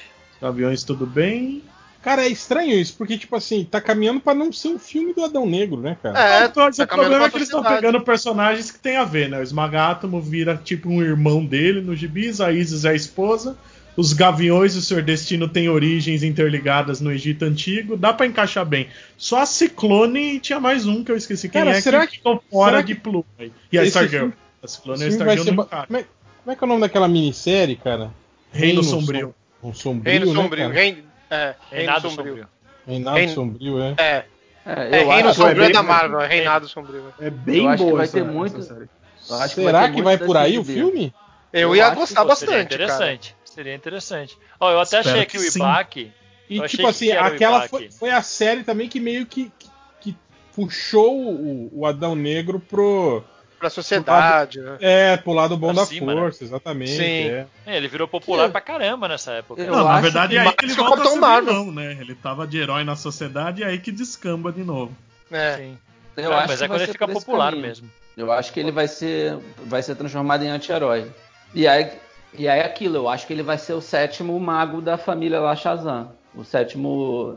Aviões, 0.43 0.83
tudo 0.83 1.07
bem? 1.07 1.63
Cara, 2.03 2.25
é 2.25 2.29
estranho 2.29 2.73
isso, 2.79 2.95
porque, 2.97 3.19
tipo 3.19 3.37
assim, 3.37 3.63
tá 3.63 3.79
caminhando 3.79 4.21
pra 4.21 4.33
não 4.35 4.51
ser 4.51 4.69
um 4.69 4.79
filme 4.79 5.13
do 5.13 5.23
Adão 5.23 5.45
Negro, 5.45 5.79
né, 5.81 5.99
cara? 6.03 6.19
É, 6.19 6.41
Mas 6.57 6.77
tá 6.77 6.85
o 6.85 6.87
problema 6.87 7.27
é 7.27 7.31
que 7.31 7.37
eles 7.37 7.49
estão 7.49 7.63
pegando 7.63 8.01
personagens 8.01 8.71
que 8.71 8.79
tem 8.79 8.97
a 8.97 9.05
ver, 9.05 9.29
né? 9.29 9.39
O 9.39 9.43
Esmagátomo 9.43 10.19
vira 10.21 10.57
tipo 10.57 10.89
um 10.89 11.03
irmão 11.03 11.45
dele 11.45 11.83
no 11.83 11.95
gibis, 11.95 12.41
a 12.41 12.51
Isis 12.53 12.87
é 12.87 12.91
a 12.91 12.95
esposa, 12.95 13.55
os 13.99 14.15
Gaviões 14.15 14.75
e 14.77 14.79
o 14.79 14.81
Senhor 14.81 15.03
Destino 15.03 15.47
têm 15.47 15.69
origens 15.69 16.23
interligadas 16.23 17.03
no 17.03 17.13
Egito 17.13 17.45
Antigo, 17.45 17.99
dá 17.99 18.15
pra 18.15 18.25
encaixar 18.25 18.65
bem. 18.65 18.89
Só 19.19 19.41
a 19.43 19.45
Ciclone 19.47 20.37
e 20.37 20.41
tinha 20.41 20.59
mais 20.59 20.87
um 20.87 21.05
que 21.05 21.13
eu 21.13 21.17
esqueci 21.17 21.51
quem 21.51 21.61
Cara, 21.61 21.77
é, 21.77 21.81
será 21.83 22.07
que 22.07 22.13
que- 22.13 22.17
ficou 22.17 22.43
fora 22.51 22.83
de 22.83 22.95
que 22.95 23.01
pluma. 23.03 23.25
aí. 23.39 23.53
E 23.71 23.79
a 23.79 23.85
Stargirl. 23.85 24.21
filme- 24.21 24.35
A 24.63 24.67
Ciclone 24.69 25.03
e 25.03 25.05
a 25.05 25.09
Stargirl 25.09 25.45
não 25.45 25.55
ba- 25.57 25.65
como, 25.87 25.99
é, 25.99 26.05
como 26.45 26.53
é 26.53 26.57
que 26.57 26.65
é 26.65 26.67
o 26.67 26.69
nome 26.69 26.81
daquela 26.81 27.09
minissérie, 27.09 27.77
cara? 27.77 28.11
Reino 28.51 28.83
Sombrio. 28.83 29.35
Um 29.63 29.73
sombrio, 29.75 30.11
Reino 30.11 30.27
né, 30.27 30.33
Sombrio. 30.43 30.63
cara? 30.65 30.75
Reino, 30.75 31.03
é, 31.31 31.55
Reinado 31.71 32.01
Sombrio. 32.11 32.27
Sombrio. 32.27 32.49
Reinado 32.87 33.17
Reino- 33.17 33.33
Sombrio, 33.35 33.83
é. 33.83 33.95
É, 33.99 34.25
É, 34.67 34.73
é 35.01 35.05
Reino 35.05 35.29
acho, 35.31 35.41
Sombrio 35.41 35.63
é 35.63 35.67
bem- 35.67 35.73
da 35.75 35.83
Marvel, 35.83 36.21
é 36.21 36.27
Reinado 36.27 36.69
Sombrio. 36.69 37.15
É 37.21 37.31
bem 37.31 37.65
Eu 37.65 37.69
acho 37.69 37.77
que 37.79 37.85
boa 37.85 37.97
vai 37.97 38.05
essa, 38.05 38.13
ter 38.19 38.25
muito- 38.25 38.59
essa 38.59 38.75
série. 38.75 38.89
eu 39.29 39.37
acho 39.37 39.55
que 39.55 39.61
Será 39.63 39.81
vai 39.81 39.93
que 39.93 40.03
vai 40.03 40.19
por 40.19 40.37
aí 40.37 40.59
o 40.59 40.65
filme? 40.65 41.13
Eu, 41.53 41.61
Eu 41.71 41.77
ia 41.77 41.91
gostar 41.91 42.25
Pô, 42.25 42.35
seria 42.37 42.55
bastante, 42.57 42.71
cara. 42.71 42.85
interessante. 42.85 43.37
Seria 43.45 43.75
interessante. 43.75 44.39
Ó, 44.61 44.71
eu 44.71 44.81
até 44.81 44.99
Espero 45.01 45.17
achei 45.17 45.27
que 45.27 45.39
que 45.39 45.45
o. 45.45 45.57
Ibaki. 45.57 46.13
E 46.49 46.61
tipo 46.69 46.87
assim, 46.87 47.11
aquela 47.13 47.69
foi, 47.69 47.91
foi 47.91 48.11
a 48.11 48.23
série 48.23 48.63
também 48.63 48.89
que 48.89 49.01
meio 49.01 49.27
que, 49.27 49.51
que, 49.59 49.69
que 50.01 50.17
puxou 50.55 51.17
o, 51.17 51.71
o 51.73 51.87
Adão 51.87 52.15
Negro 52.15 52.61
pro, 52.61 53.23
Pra 53.61 53.69
sociedade, 53.71 54.59
né? 54.61 54.79
é, 54.81 55.17
pro 55.19 55.33
lado 55.33 55.57
bom 55.57 55.73
Pra 55.75 55.83
da 55.83 55.87
cima, 55.87 56.15
né? 56.15 56.21
força, 56.23 56.43
exatamente. 56.43 56.91
Sim. 56.97 57.29
é. 57.29 57.47
É, 57.67 57.77
ele 57.77 57.89
virou 57.89 58.09
popular 58.09 58.51
pra 58.51 58.61
caramba 58.61 59.07
nessa 59.07 59.33
época. 59.33 59.61
Eu 59.61 59.71
Não, 59.77 59.85
na 59.85 60.01
verdade 60.01 60.33
que 60.33 60.39
é 60.39 60.41
aí 60.41 60.53
que 60.55 60.65
ele 60.65 60.73
volta 60.75 61.03
a 61.03 61.07
ser 61.07 61.19
Marvel. 61.21 61.53
vilão, 61.53 61.73
né? 61.73 61.93
Ele 62.01 62.15
tava 62.15 62.47
de 62.47 62.59
herói 62.59 62.83
na 62.85 62.97
sociedade 62.97 63.61
e 63.61 63.65
é 63.65 63.69
aí 63.69 63.79
que 63.79 63.93
descamba 63.93 64.51
de 64.51 64.65
novo. 64.65 64.97
É. 65.31 65.57
Sim. 65.57 65.79
Eu 66.17 66.33
Ah, 66.33 66.39
acho 66.39 66.49
mas 66.49 66.59
que 66.59 66.65
é 66.65 66.69
quando 66.69 66.81
ele 66.81 66.93
fica 66.93 67.07
popular 67.07 67.51
caminho. 67.51 67.67
mesmo. 67.69 67.91
Eu 68.17 68.33
acho 68.33 68.53
que 68.53 68.59
ele 68.61 68.73
vai 68.73 68.89
ser, 68.89 69.39
vai 69.67 69.83
ser 69.83 69.95
transformado 69.95 70.43
em 70.43 70.49
anti-herói. 70.49 71.11
E 71.55 71.69
aí, 71.69 71.93
e 72.39 72.49
aí 72.49 72.61
é 72.61 72.65
aquilo, 72.65 72.97
eu 72.97 73.09
acho 73.09 73.27
que 73.27 73.33
ele 73.33 73.43
vai 73.43 73.59
ser 73.59 73.75
o 73.75 73.81
sétimo 73.81 74.39
mago 74.41 74.81
da 74.81 74.97
família 74.99 75.39
lá 75.39 75.55
Shazam. 75.55 76.13
O 76.35 76.45
sétimo, 76.45 77.37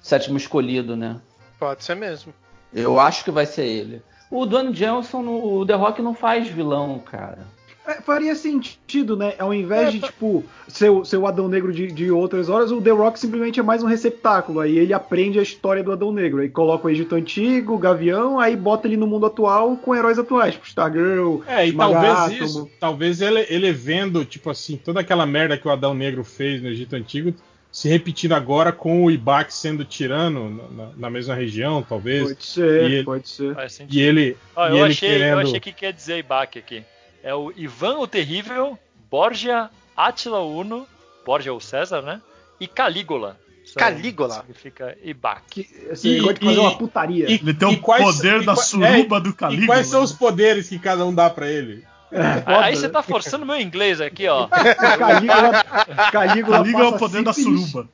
sétimo 0.00 0.36
escolhido, 0.36 0.96
né? 0.96 1.20
Pode 1.58 1.84
ser 1.84 1.94
mesmo. 1.94 2.34
Eu 2.74 2.98
acho 2.98 3.22
que 3.24 3.30
vai 3.30 3.46
ser 3.46 3.64
ele. 3.66 4.02
O 4.34 4.46
Dwayne 4.46 4.72
Johnson, 4.72 5.22
no 5.22 5.58
o 5.60 5.66
The 5.66 5.74
Rock 5.74 6.00
não 6.00 6.14
faz 6.14 6.48
vilão, 6.48 6.98
cara. 6.98 7.38
É, 7.84 7.94
faria 8.00 8.34
sentido, 8.36 9.16
né? 9.16 9.34
Ao 9.40 9.52
invés 9.52 9.90
de, 9.92 9.98
tipo, 10.00 10.44
ser, 10.68 10.88
o- 10.88 11.04
ser 11.04 11.16
o 11.16 11.26
Adão 11.26 11.48
Negro 11.48 11.72
de, 11.72 11.88
de 11.90 12.12
outras 12.12 12.48
horas, 12.48 12.70
o 12.70 12.80
The 12.80 12.90
Rock 12.92 13.18
simplesmente 13.18 13.58
é 13.58 13.62
mais 13.62 13.82
um 13.82 13.86
receptáculo. 13.88 14.60
Aí 14.60 14.78
ele 14.78 14.92
aprende 14.94 15.40
a 15.40 15.42
história 15.42 15.82
do 15.82 15.90
Adão 15.90 16.12
Negro. 16.12 16.40
Aí 16.42 16.48
coloca 16.48 16.86
o 16.86 16.90
Egito 16.90 17.16
Antigo, 17.16 17.74
o 17.74 17.78
Gavião, 17.78 18.38
aí 18.38 18.54
bota 18.56 18.86
ele 18.86 18.96
no 18.96 19.06
mundo 19.08 19.26
atual 19.26 19.76
com 19.76 19.96
heróis 19.96 20.16
atuais, 20.16 20.54
tipo 20.54 20.64
Stargirl, 20.66 21.40
É, 21.46 21.66
e 21.66 21.72
talvez 21.72 22.40
isso, 22.40 22.70
talvez 22.78 23.20
ele, 23.20 23.44
ele 23.50 23.72
vendo, 23.72 24.24
tipo 24.24 24.48
assim, 24.48 24.76
toda 24.76 25.00
aquela 25.00 25.26
merda 25.26 25.58
que 25.58 25.66
o 25.66 25.70
Adão 25.72 25.92
Negro 25.92 26.22
fez 26.22 26.62
no 26.62 26.68
Egito 26.68 26.94
Antigo, 26.94 27.34
se 27.72 27.88
repetindo 27.88 28.32
agora 28.32 28.70
com 28.70 29.02
o 29.04 29.10
Ibak 29.10 29.52
sendo 29.52 29.82
tirano 29.84 30.50
na, 30.70 30.86
na- 30.96 31.10
mesma 31.10 31.34
região, 31.34 31.82
talvez. 31.82 32.28
Pode 32.28 32.44
ser, 32.44 32.82
E 32.82 32.94
ele- 32.94 33.04
pode 33.04 33.28
ser. 33.28 33.56
E 33.88 34.00
ele, 34.00 34.36
Ó, 34.54 34.66
e 34.68 34.70
eu, 34.70 34.76
ele 34.84 34.92
achei, 34.92 35.08
querendo. 35.08 35.32
eu 35.32 35.38
achei 35.38 35.58
que 35.60 35.72
quer 35.72 35.92
dizer 35.92 36.18
Ibaki 36.18 36.58
aqui. 36.58 36.84
É 37.22 37.34
o 37.34 37.50
Ivan 37.56 37.98
o 37.98 38.06
Terrível, 38.06 38.78
Borgia, 39.10 39.70
Átila 39.96 40.40
Uno, 40.40 40.86
Borgia 41.24 41.52
ou 41.52 41.60
César, 41.60 42.02
né? 42.02 42.20
E 42.60 42.66
Calígula. 42.66 43.38
Calígula? 43.76 44.34
Significa 44.40 44.98
Ibaki. 45.02 45.64
Que, 45.64 45.88
assim, 45.90 46.08
E- 46.10 46.20
de 46.34 46.44
fazer 46.44 46.56
e- 46.56 46.58
uma 46.58 46.76
putaria. 46.76 47.30
e- 47.30 47.34
Ele 47.34 47.54
tem 47.54 47.68
o 47.68 47.72
E 47.72 47.76
quais- 47.78 48.04
poder 48.04 48.42
e 48.42 48.44
da 48.44 48.54
suruba 48.56 49.20
do 49.20 49.30
E 49.30 49.32
Calígula. 49.32 49.66
quais 49.66 49.86
são 49.86 50.02
os 50.02 50.12
poderes 50.12 50.68
que 50.68 50.78
cada 50.78 51.06
um 51.06 51.14
dá 51.14 51.30
pra 51.30 51.48
ele? 51.50 51.84
Aí 52.46 52.76
você 52.76 52.88
tá 52.88 53.02
forçando 53.02 53.46
meu 53.46 53.60
inglês 53.60 54.00
aqui, 54.00 54.28
ó. 54.28 54.48
Calígula, 54.48 55.64
Calígula, 56.12 56.58
Calígula 56.58 56.84
é 56.84 56.88
o 56.88 56.98
poder 56.98 57.22
da 57.22 57.32
suruba. 57.32 57.88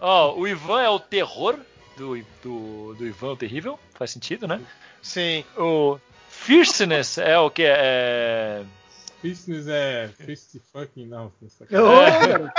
Ó, 0.00 0.34
o 0.36 0.48
Ivan 0.48 0.82
é 0.82 0.88
o 0.88 0.98
terror 0.98 1.58
do, 1.96 2.16
do, 2.42 2.94
do 2.94 3.06
Ivan 3.06 3.32
o 3.32 3.36
Terrível. 3.36 3.78
Faz 3.94 4.10
sentido, 4.10 4.48
né? 4.48 4.60
Sim. 5.00 5.44
O 5.56 5.98
Fierceness 6.28 7.18
é 7.18 7.38
o 7.38 7.50
que? 7.50 7.64
É. 7.64 8.64
Business 9.22 9.68
é. 9.68 10.10
Fist 10.24 10.56
fucking. 10.72 11.06
Não, 11.06 11.32
cara. 11.70 12.52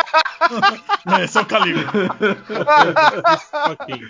Não, 1.06 1.24
esse 1.24 1.38
é 1.38 1.42
o 1.42 1.46
Calígula. 1.46 1.92
fucking. 3.68 4.10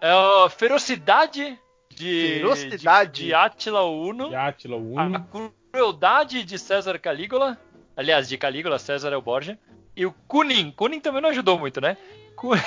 É 0.00 0.10
a 0.10 0.50
ferocidade 0.50 1.58
de. 1.96 2.34
Ferocidade? 2.40 3.12
De, 3.22 3.26
de 3.26 3.34
Átila 3.34 3.84
Uno. 3.84 4.28
De 4.28 4.34
Átila, 4.34 4.76
o 4.76 4.98
A 4.98 5.04
Uno. 5.06 5.26
crueldade 5.72 6.44
de 6.44 6.58
César 6.58 6.98
Calígula. 6.98 7.58
Aliás, 7.96 8.28
de 8.28 8.36
Calígula, 8.38 8.78
César 8.78 9.12
é 9.12 9.16
o 9.16 9.22
Borgia. 9.22 9.58
E 9.96 10.04
o 10.06 10.12
Kunin. 10.28 10.70
Kunin 10.70 11.00
também 11.00 11.20
não 11.22 11.30
ajudou 11.30 11.58
muito, 11.58 11.80
né? 11.80 11.96
Ku- 12.36 12.52
O 12.54 12.58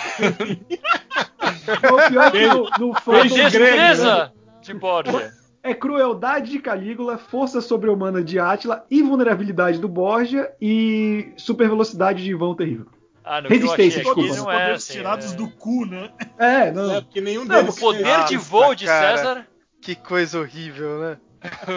pior 2.09 2.31
que 2.31 2.47
no, 2.47 2.69
no 2.87 2.93
fandom 2.99 3.35
grego, 3.35 3.35
né? 3.35 3.43
Destreza 3.49 4.33
de 4.61 4.73
Borgia. 4.73 5.31
é 5.63 5.73
crueldade 5.73 6.51
de 6.51 6.59
Calígula, 6.59 7.17
força 7.17 7.61
sobre-humana 7.61 8.23
de 8.23 8.39
Átila, 8.39 8.85
invulnerabilidade 8.89 9.79
do 9.79 9.87
Borgia 9.87 10.51
e 10.61 11.31
super 11.37 11.67
velocidade 11.69 12.23
de 12.23 12.31
Ivan 12.31 12.49
o 12.49 12.55
Terrível. 12.55 12.87
Ah, 13.31 13.41
no 13.41 13.47
que 13.47 13.53
eu 13.53 13.59
Resistência, 13.59 14.03
desculpa. 14.03 14.35
Não 14.35 14.51
é 14.51 14.57
poderes 14.57 14.83
assim, 14.83 14.93
tirados 14.93 15.33
é- 15.33 15.35
do 15.35 15.47
cu, 15.47 15.85
né? 15.85 16.09
É, 16.39 16.71
não. 16.71 16.95
É, 16.95 17.01
porque 17.01 17.21
nenhum 17.21 17.45
Não, 17.45 17.57
deles. 17.57 17.77
O 17.77 17.79
poder 17.79 18.03
Nossa, 18.03 18.27
de 18.27 18.37
voo 18.37 18.73
de 18.73 18.85
cara. 18.85 19.17
César. 19.17 19.47
Que 19.79 19.93
coisa 19.93 20.39
horrível, 20.39 20.99
né? 20.99 21.17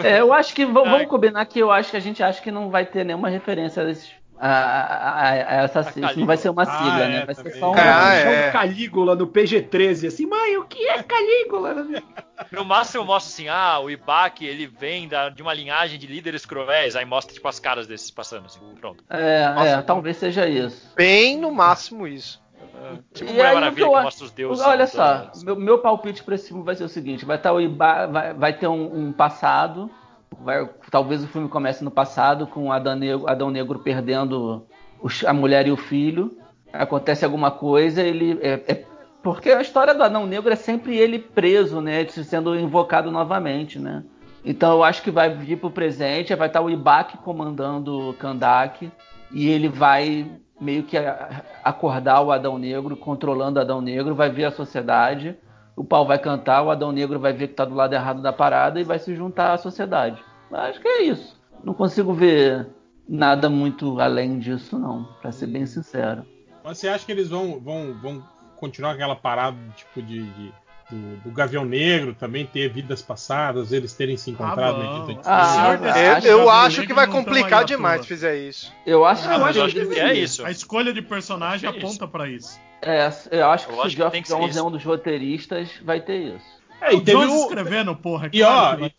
É, 0.03 0.19
eu 0.19 0.33
acho 0.33 0.53
que 0.55 0.65
vamos 0.65 1.07
combinar 1.07 1.45
que 1.45 1.59
eu 1.59 1.71
acho 1.71 1.91
que 1.91 1.97
a 1.97 1.99
gente 1.99 2.23
acha 2.23 2.41
que 2.41 2.49
não 2.49 2.71
vai 2.71 2.87
ter 2.87 3.05
nenhuma 3.05 3.29
referência 3.29 3.83
a, 3.83 3.89
esses, 3.89 4.11
a, 4.39 4.47
a- 4.49 5.19
a- 5.21 5.29
a 5.31 5.63
essa. 5.63 5.79
Isso 5.81 6.19
não 6.19 6.25
vai 6.25 6.37
ser 6.37 6.49
uma 6.49 6.63
Ah, 6.63 6.65
sigla, 6.65 7.03
é, 7.03 7.07
né? 7.09 7.25
Vai 7.25 7.35
ser 7.35 7.43
também. 7.43 7.59
só 7.59 7.71
um. 7.71 7.75
Ah, 7.77 8.13
é. 8.15 8.51
Calígula 8.51 9.15
no 9.15 9.27
PG-13, 9.27 10.07
assim, 10.07 10.25
mãe, 10.25 10.57
o 10.57 10.65
que 10.65 10.87
é 10.87 11.01
Calígula? 11.03 11.75
No 12.51 12.65
máximo 12.65 13.05
mostra 13.05 13.31
assim, 13.31 13.47
ah, 13.47 13.79
o 13.79 13.89
Ibaki, 13.89 14.45
ele 14.45 14.67
vem 14.67 15.07
da- 15.07 15.29
de 15.29 15.41
uma 15.41 15.53
linhagem 15.53 15.97
de 15.97 16.07
líderes 16.07 16.45
cruéis, 16.45 16.95
aí 16.95 17.05
mostra 17.05 17.33
tipo 17.33 17.47
as 17.47 17.57
caras 17.59 17.87
desses 17.87 18.11
passando, 18.11 18.47
assim, 18.47 18.59
pronto. 18.81 19.03
É, 19.09 19.47
Nossa, 19.49 19.67
é, 19.69 19.81
talvez 19.81 20.17
seja 20.17 20.45
isso. 20.47 20.91
Bem 20.95 21.37
no 21.37 21.51
máximo 21.51 22.05
isso. 22.07 22.41
Tipo 23.13 23.29
E 23.29 23.33
Mulher 23.33 23.53
Maravilha 23.53 23.85
que 23.85 23.91
que, 23.91 23.97
eu- 23.97 24.03
mostra 24.03 24.25
os 24.25 24.31
deuses. 24.31 24.65
Olha 24.65 24.87
só, 24.87 25.03
assim. 25.31 25.45
meu, 25.45 25.55
meu 25.55 25.79
palpite 25.79 26.21
para 26.23 26.35
esse 26.35 26.47
filme 26.49 26.63
vai 26.63 26.75
ser 26.75 26.83
o 26.83 26.89
seguinte: 26.89 27.23
vai 27.23 27.37
estar 27.37 27.53
o 27.53 27.61
Iba, 27.61 28.07
vai, 28.07 28.33
vai 28.33 28.53
ter 28.53 28.67
um, 28.67 29.07
um 29.07 29.13
passado, 29.13 29.89
vai- 30.41 30.69
talvez 30.89 31.23
o 31.23 31.27
filme 31.27 31.47
comece 31.49 31.83
no 31.83 31.91
passado 31.91 32.47
com 32.47 32.71
Adão 32.71 32.95
Negro, 32.95 33.29
Adão 33.29 33.49
Negro 33.49 33.79
perdendo 33.79 34.65
os- 35.01 35.23
a 35.25 35.33
mulher 35.33 35.67
e 35.67 35.71
o 35.71 35.77
filho. 35.77 36.37
Acontece 36.71 37.23
alguma 37.23 37.51
coisa, 37.51 38.01
ele 38.01 38.39
é, 38.41 38.61
é- 38.67 38.85
porque 39.21 39.51
a 39.51 39.61
história 39.61 39.93
do 39.93 40.03
Adão 40.03 40.25
Negro 40.25 40.51
é 40.51 40.55
sempre 40.55 40.97
ele 40.97 41.19
preso, 41.19 41.79
né, 41.81 42.05
sendo 42.07 42.59
invocado 42.59 43.09
novamente, 43.11 43.79
né? 43.79 44.03
Então 44.43 44.73
eu 44.73 44.83
acho 44.83 45.01
que 45.01 45.11
vai 45.11 45.29
vir 45.29 45.57
pro 45.57 45.69
presente, 45.71 46.35
vai 46.35 46.47
estar 46.47 46.61
o 46.61 46.69
Ibaki 46.69 47.17
comandando 47.17 48.09
o 48.09 48.13
Kandak 48.13 48.91
e 49.31 49.47
ele 49.47 49.69
vai 49.69 50.29
meio 50.59 50.83
que 50.83 50.97
acordar 51.63 52.21
o 52.21 52.31
Adão 52.31 52.57
Negro, 52.57 52.95
controlando 52.97 53.59
o 53.59 53.61
Adão 53.61 53.81
Negro, 53.81 54.15
vai 54.15 54.29
ver 54.29 54.45
a 54.45 54.51
sociedade, 54.51 55.35
o 55.75 55.83
pau 55.83 56.05
vai 56.05 56.19
cantar, 56.19 56.61
o 56.63 56.69
Adão 56.71 56.91
Negro 56.91 57.19
vai 57.19 57.33
ver 57.33 57.47
que 57.47 57.53
tá 57.55 57.65
do 57.65 57.73
lado 57.75 57.93
errado 57.93 58.21
da 58.21 58.31
parada 58.33 58.79
e 58.79 58.83
vai 58.83 58.99
se 58.99 59.15
juntar 59.15 59.53
à 59.53 59.57
sociedade. 59.57 60.21
Acho 60.51 60.79
que 60.79 60.87
é 60.87 61.03
isso. 61.03 61.39
Não 61.63 61.73
consigo 61.73 62.13
ver 62.13 62.67
nada 63.09 63.49
muito 63.49 63.99
além 63.99 64.37
disso, 64.39 64.77
não, 64.77 65.03
pra 65.21 65.31
ser 65.31 65.47
bem 65.47 65.65
sincero. 65.65 66.25
Mas 66.63 66.77
você 66.77 66.87
acha 66.87 67.05
que 67.05 67.11
eles 67.11 67.29
vão, 67.29 67.59
vão, 67.59 67.93
vão 68.01 68.23
continuar 68.57 68.91
aquela 68.91 69.15
parada 69.15 69.57
tipo 69.75 70.01
de. 70.01 70.23
de- 70.23 70.63
do, 70.91 71.15
do 71.23 71.31
Gavião 71.31 71.63
Negro 71.63 72.13
também 72.13 72.45
ter 72.45 72.67
vidas 72.67 73.01
passadas, 73.01 73.71
eles 73.71 73.93
terem 73.93 74.17
se 74.17 74.29
encontrado 74.29 74.81
Ah, 74.81 75.07
na 75.15 75.21
Ah, 75.25 75.45
Senhor 75.81 76.25
eu 76.25 76.41
Eu, 76.41 76.49
acho 76.49 76.85
que 76.85 76.93
vai 76.93 77.07
complicar 77.07 77.63
demais 77.63 78.01
se 78.01 78.07
fizer 78.07 78.35
isso. 78.37 78.71
Eu 78.85 79.05
acho, 79.05 79.27
Ah, 79.27 79.35
eu 79.37 79.45
acho 79.45 79.61
acho 79.61 79.73
que 79.75 79.99
é 79.99 80.13
isso. 80.13 80.45
A 80.45 80.51
escolha 80.51 80.93
de 80.93 81.01
personagem 81.01 81.67
É 81.69 81.75
isso. 81.75 81.85
aponta 81.87 82.05
pra 82.07 82.27
isso. 82.29 82.59
É, 82.85 83.09
eu 83.31 83.49
acho 83.49 83.67
que 83.67 83.71
Eu 83.73 83.75
se 83.75 83.81
acho 83.81 83.87
o 83.87 83.89
que 83.89 83.95
Geoff 83.95 84.11
tem 84.11 84.21
que 84.21 84.27
ser 84.27 84.35
Jones 84.35 84.57
é 84.57 84.61
um 84.63 84.71
dos 84.71 84.83
roteiristas, 84.83 85.69
vai 85.83 86.01
ter 86.01 86.35
isso. 86.35 86.45
É, 86.81 86.93
e 86.93 86.97
o 86.97 87.01
teve 87.01 87.17
Jones 87.19 87.33
o, 87.33 87.41
escrevendo, 87.45 87.95
porra. 87.95 88.29
e 88.33 88.43
ó, 88.43 88.47
claro 88.47 88.75
que 88.75 88.81
vai- 88.81 88.93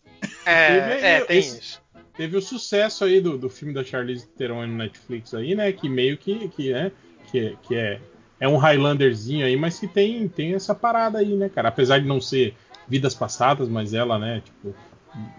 É, 0.45 0.67
Teve 0.89 1.05
é 1.07 1.21
tem 1.25 1.37
esse- 1.39 1.59
isso. 1.59 1.81
teve 2.17 2.37
o 2.37 2.41
sucesso 2.41 3.03
aí 3.05 3.21
do, 3.21 3.37
do 3.37 3.49
filme 3.49 3.73
da 3.73 3.83
Charlize 3.83 4.27
Theron 4.29 4.65
no 4.67 4.75
Netflix 4.77 5.33
aí, 5.33 5.53
né? 5.55 5.71
Que 5.71 5.87
meio 5.87 6.17
que, 6.17 6.47
que, 6.49 6.71
né, 6.73 6.91
que, 7.31 7.39
é- 7.39 7.53
que 7.61 7.75
é, 7.75 7.99
é 8.39 8.47
um 8.47 8.57
Highlanderzinho 8.57 9.45
aí, 9.45 9.55
mas 9.55 9.79
que 9.79 9.87
tem, 9.87 10.27
tem 10.27 10.55
essa 10.55 10.73
parada 10.73 11.19
aí, 11.19 11.35
né, 11.35 11.47
cara? 11.49 11.69
Apesar 11.69 11.99
de 11.99 12.07
não 12.07 12.19
ser 12.19 12.55
vidas 12.87 13.13
passadas, 13.13 13.67
mas 13.69 13.93
ela, 13.93 14.17
né, 14.17 14.41
tipo, 14.43 14.75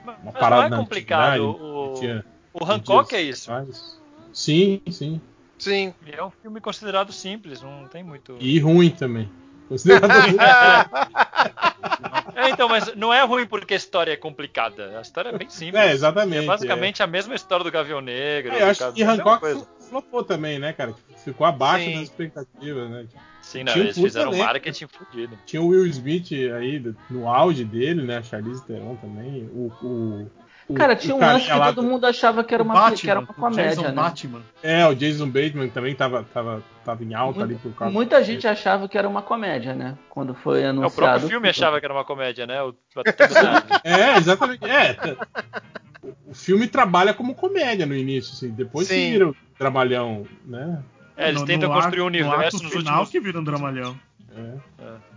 uma 0.02 0.16
Mas 0.24 0.34
parada 0.34 0.68
não 0.68 0.76
é 0.78 0.80
complicado. 0.80 1.42
O, 1.50 1.94
tinha 1.98 2.24
o 2.54 2.64
Hancock 2.64 3.14
é 3.14 3.22
isso. 3.22 3.50
atrás. 3.50 4.00
Sim, 4.32 4.80
sim. 4.90 5.20
Sim. 5.58 5.94
É 6.06 6.22
um 6.22 6.30
filme 6.30 6.60
considerado 6.60 7.12
simples, 7.12 7.62
não 7.62 7.86
tem 7.88 8.02
muito. 8.04 8.36
E 8.40 8.58
ruim 8.58 8.90
também. 8.90 9.30
Considerado 9.68 10.10
ruim. 10.28 10.36
É, 12.34 12.50
então, 12.50 12.68
mas 12.68 12.94
não 12.94 13.12
é 13.12 13.24
ruim 13.24 13.46
porque 13.46 13.74
a 13.74 13.76
história 13.76 14.12
é 14.12 14.16
complicada. 14.16 14.98
A 14.98 15.00
história 15.02 15.30
é 15.30 15.38
bem 15.38 15.48
simples. 15.48 15.82
É, 15.82 15.92
exatamente. 15.92 16.44
É 16.44 16.46
basicamente 16.46 17.02
a 17.02 17.06
mesma 17.06 17.34
história 17.34 17.64
do 17.64 17.70
Gavião 17.70 18.00
Negro. 18.00 18.52
É, 18.52 18.62
eu 18.62 18.66
acho 18.68 18.92
que 18.92 19.02
é 19.02 19.06
Hancock 19.06 19.40
fl- 19.46 19.64
flopou 19.88 20.22
também, 20.22 20.58
né, 20.58 20.72
cara? 20.72 20.94
Ficou 21.24 21.46
abaixo 21.46 21.84
Sim. 21.86 21.94
das 21.94 22.02
expectativas, 22.02 22.90
né? 22.90 23.06
Sim, 23.40 23.64
não, 23.64 23.72
Tinha 23.72 23.84
eles 23.86 23.96
fizeram 23.98 24.32
um 24.32 24.36
marketing 24.38 24.86
fudido. 24.88 25.38
Tinha 25.46 25.62
o 25.62 25.68
Will 25.68 25.86
Smith 25.86 26.30
aí 26.32 26.82
no 27.08 27.28
auge 27.28 27.64
dele, 27.64 28.02
né? 28.02 28.18
A 28.18 28.22
Charlize 28.22 28.64
Theron 28.66 28.96
também. 28.96 29.48
O, 29.52 29.72
o- 29.82 30.30
Cara, 30.74 30.94
o 30.94 30.96
tinha 30.96 31.14
um 31.14 31.20
lance 31.20 31.46
que 31.46 31.52
lá 31.52 31.72
todo 31.72 31.86
mundo 31.86 32.04
achava 32.06 32.42
que 32.42 32.52
era 32.52 32.62
uma, 32.62 32.74
Batman, 32.74 32.96
que 32.96 33.10
era 33.10 33.20
uma 33.20 33.30
o 33.30 33.34
comédia, 33.34 33.68
Jason 33.70 33.82
né? 33.82 33.92
Batman. 33.92 34.42
É, 34.62 34.86
o 34.86 34.94
Jason 34.96 35.26
Bateman 35.28 35.68
também 35.68 35.94
tava, 35.94 36.24
tava, 36.34 36.62
tava 36.84 37.04
em 37.04 37.14
alta 37.14 37.42
ali 37.44 37.54
por 37.54 37.72
causa 37.74 37.92
Muita 37.94 38.22
gente 38.24 38.48
achava 38.48 38.88
que 38.88 38.98
era 38.98 39.08
uma 39.08 39.22
comédia, 39.22 39.74
né? 39.74 39.96
Quando 40.10 40.34
foi 40.34 40.62
É, 40.62 40.66
anunciado. 40.66 40.92
o 40.92 40.96
próprio 40.96 41.28
filme 41.28 41.48
achava 41.48 41.78
que 41.78 41.86
era 41.86 41.94
uma 41.94 42.04
comédia, 42.04 42.46
né? 42.48 42.60
O, 42.62 42.74
É, 43.84 44.16
exatamente. 44.18 44.64
É, 44.68 44.92
t- 44.94 45.16
o 46.26 46.34
filme 46.34 46.66
trabalha 46.66 47.14
como 47.14 47.34
comédia 47.34 47.86
no 47.86 47.94
início, 47.94 48.32
assim. 48.32 48.50
Depois 48.50 48.88
que 48.88 48.94
Sim. 48.94 49.12
vira 49.12 49.28
o 49.28 49.36
trabalhão, 49.56 50.26
né? 50.44 50.82
é, 51.16 51.28
eles 51.28 51.40
No- 51.40 51.46
tentam 51.46 51.68
no 51.68 51.74
construir 51.76 52.00
um 52.02 52.06
arco- 52.06 52.18
no 52.18 52.26
universo 52.26 52.56
arco 52.56 52.64
nos 52.64 52.72
final 52.72 52.92
últimos. 53.00 53.10
que 53.10 53.20
vira 53.20 53.38
um 53.40 53.44
dramalhão. 53.44 53.96
É. 54.36 54.82
É, 54.82 55.15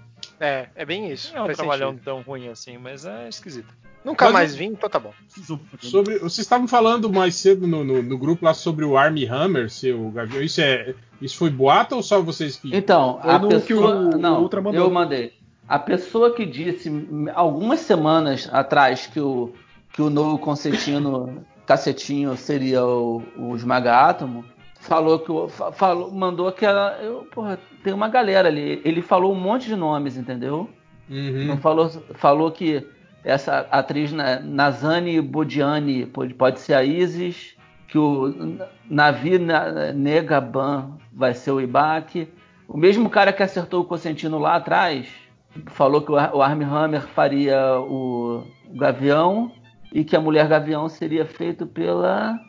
é 0.75 0.85
bem 0.85 1.11
isso. 1.11 1.33
Não 1.35 1.45
é 1.47 1.51
um 1.51 1.53
trabalhão 1.53 1.89
sentido. 1.91 2.05
tão 2.05 2.21
ruim 2.21 2.47
assim, 2.47 2.77
mas 2.77 3.05
é 3.05 3.27
esquisito. 3.29 3.73
Nunca 4.03 4.25
Mas 4.25 4.33
mais 4.33 4.55
vim, 4.55 4.67
então 4.67 4.89
tá 4.89 4.97
bom. 4.97 5.11
Sobre, 5.81 6.19
vocês 6.19 6.39
estavam 6.39 6.67
falando 6.69 7.11
mais 7.11 7.35
cedo 7.35 7.67
no, 7.67 7.83
no, 7.83 8.01
no 8.01 8.17
grupo 8.17 8.45
lá 8.45 8.53
sobre 8.53 8.85
o 8.85 8.97
Army 8.97 9.25
Hammer, 9.25 9.69
seu 9.69 10.09
Gavião. 10.11 10.41
Isso, 10.41 10.61
é, 10.61 10.95
isso 11.21 11.35
foi 11.37 11.49
boato 11.49 11.95
ou 11.97 12.01
só 12.01 12.21
vocês 12.21 12.55
que. 12.55 12.73
Então, 12.73 13.19
a 13.21 13.37
no 13.37 13.49
pessoa. 13.49 13.61
que 13.65 13.73
o- 13.73 14.17
não, 14.17 14.39
o 14.39 14.41
Ultra 14.43 14.61
mandou. 14.61 14.85
eu 14.85 14.89
mandei. 14.89 15.33
A 15.67 15.77
pessoa 15.77 16.33
que 16.33 16.45
disse 16.45 16.89
algumas 17.35 17.81
semanas 17.81 18.47
atrás 18.51 19.05
que 19.05 19.19
o, 19.19 19.53
que 19.91 20.01
o 20.01 20.09
novo 20.09 20.39
Concetinho, 20.39 21.45
Cacetinho 21.65 22.35
seria 22.37 22.83
o, 22.85 23.21
o 23.37 23.53
Esmaga 23.55 23.93
Átomo, 24.07 24.45
falou 24.79 25.19
que 25.19 25.31
o- 25.31 25.47
falou, 25.49 26.11
mandou 26.11 26.51
que 26.51 26.65
ela. 26.65 26.97
Eu, 27.01 27.27
porra, 27.31 27.59
tem 27.83 27.93
uma 27.93 28.09
galera 28.09 28.47
ali. 28.47 28.81
Ele 28.83 29.01
falou 29.01 29.31
um 29.33 29.39
monte 29.39 29.67
de 29.67 29.75
nomes, 29.75 30.17
entendeu? 30.17 30.69
Uhum. 31.09 31.45
Não 31.45 31.57
falou, 31.57 31.89
falou 32.15 32.51
que 32.51 32.85
essa 33.23 33.67
atriz 33.71 34.11
Na- 34.11 34.39
Nazani 34.39 35.19
Bodiani 35.21 36.05
pode, 36.05 36.33
pode 36.33 36.59
ser 36.59 36.73
a 36.73 36.83
Isis, 36.83 37.55
que 37.87 37.97
o 37.97 38.57
Navi 38.89 39.37
Na- 39.39 39.91
Negaban 39.91 40.91
vai 41.11 41.33
ser 41.33 41.51
o 41.51 41.59
Ibaki. 41.61 42.27
O 42.67 42.77
mesmo 42.77 43.09
cara 43.09 43.33
que 43.33 43.41
acertou 43.43 43.81
o 43.81 43.85
Cosentino 43.85 44.37
lá 44.37 44.55
atrás 44.55 45.07
falou 45.67 46.01
que 46.01 46.11
o 46.11 46.15
Ar- 46.15 46.35
o 46.35 46.41
Armie 46.41 46.67
Hammer 46.67 47.01
faria 47.01 47.79
o 47.79 48.43
Gavião 48.75 49.51
e 49.91 50.03
que 50.03 50.15
a 50.15 50.21
Mulher 50.21 50.47
Gavião 50.47 50.87
seria 50.87 51.25
feito 51.25 51.65
pela 51.65 52.39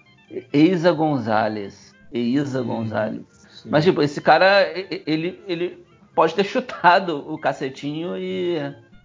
Eiza 0.53 0.93
Gonzalez. 0.93 1.90
Eiza 2.13 2.63
Gonzalez. 2.63 3.23
Sim. 3.63 3.69
Mas, 3.71 3.85
tipo, 3.85 4.03
esse 4.03 4.21
cara, 4.21 4.67
ele, 5.07 5.41
ele 5.47 5.79
pode 6.15 6.35
ter 6.35 6.45
chutado 6.45 7.19
o 7.33 7.39
cacetinho 7.39 8.17
e, 8.17 8.57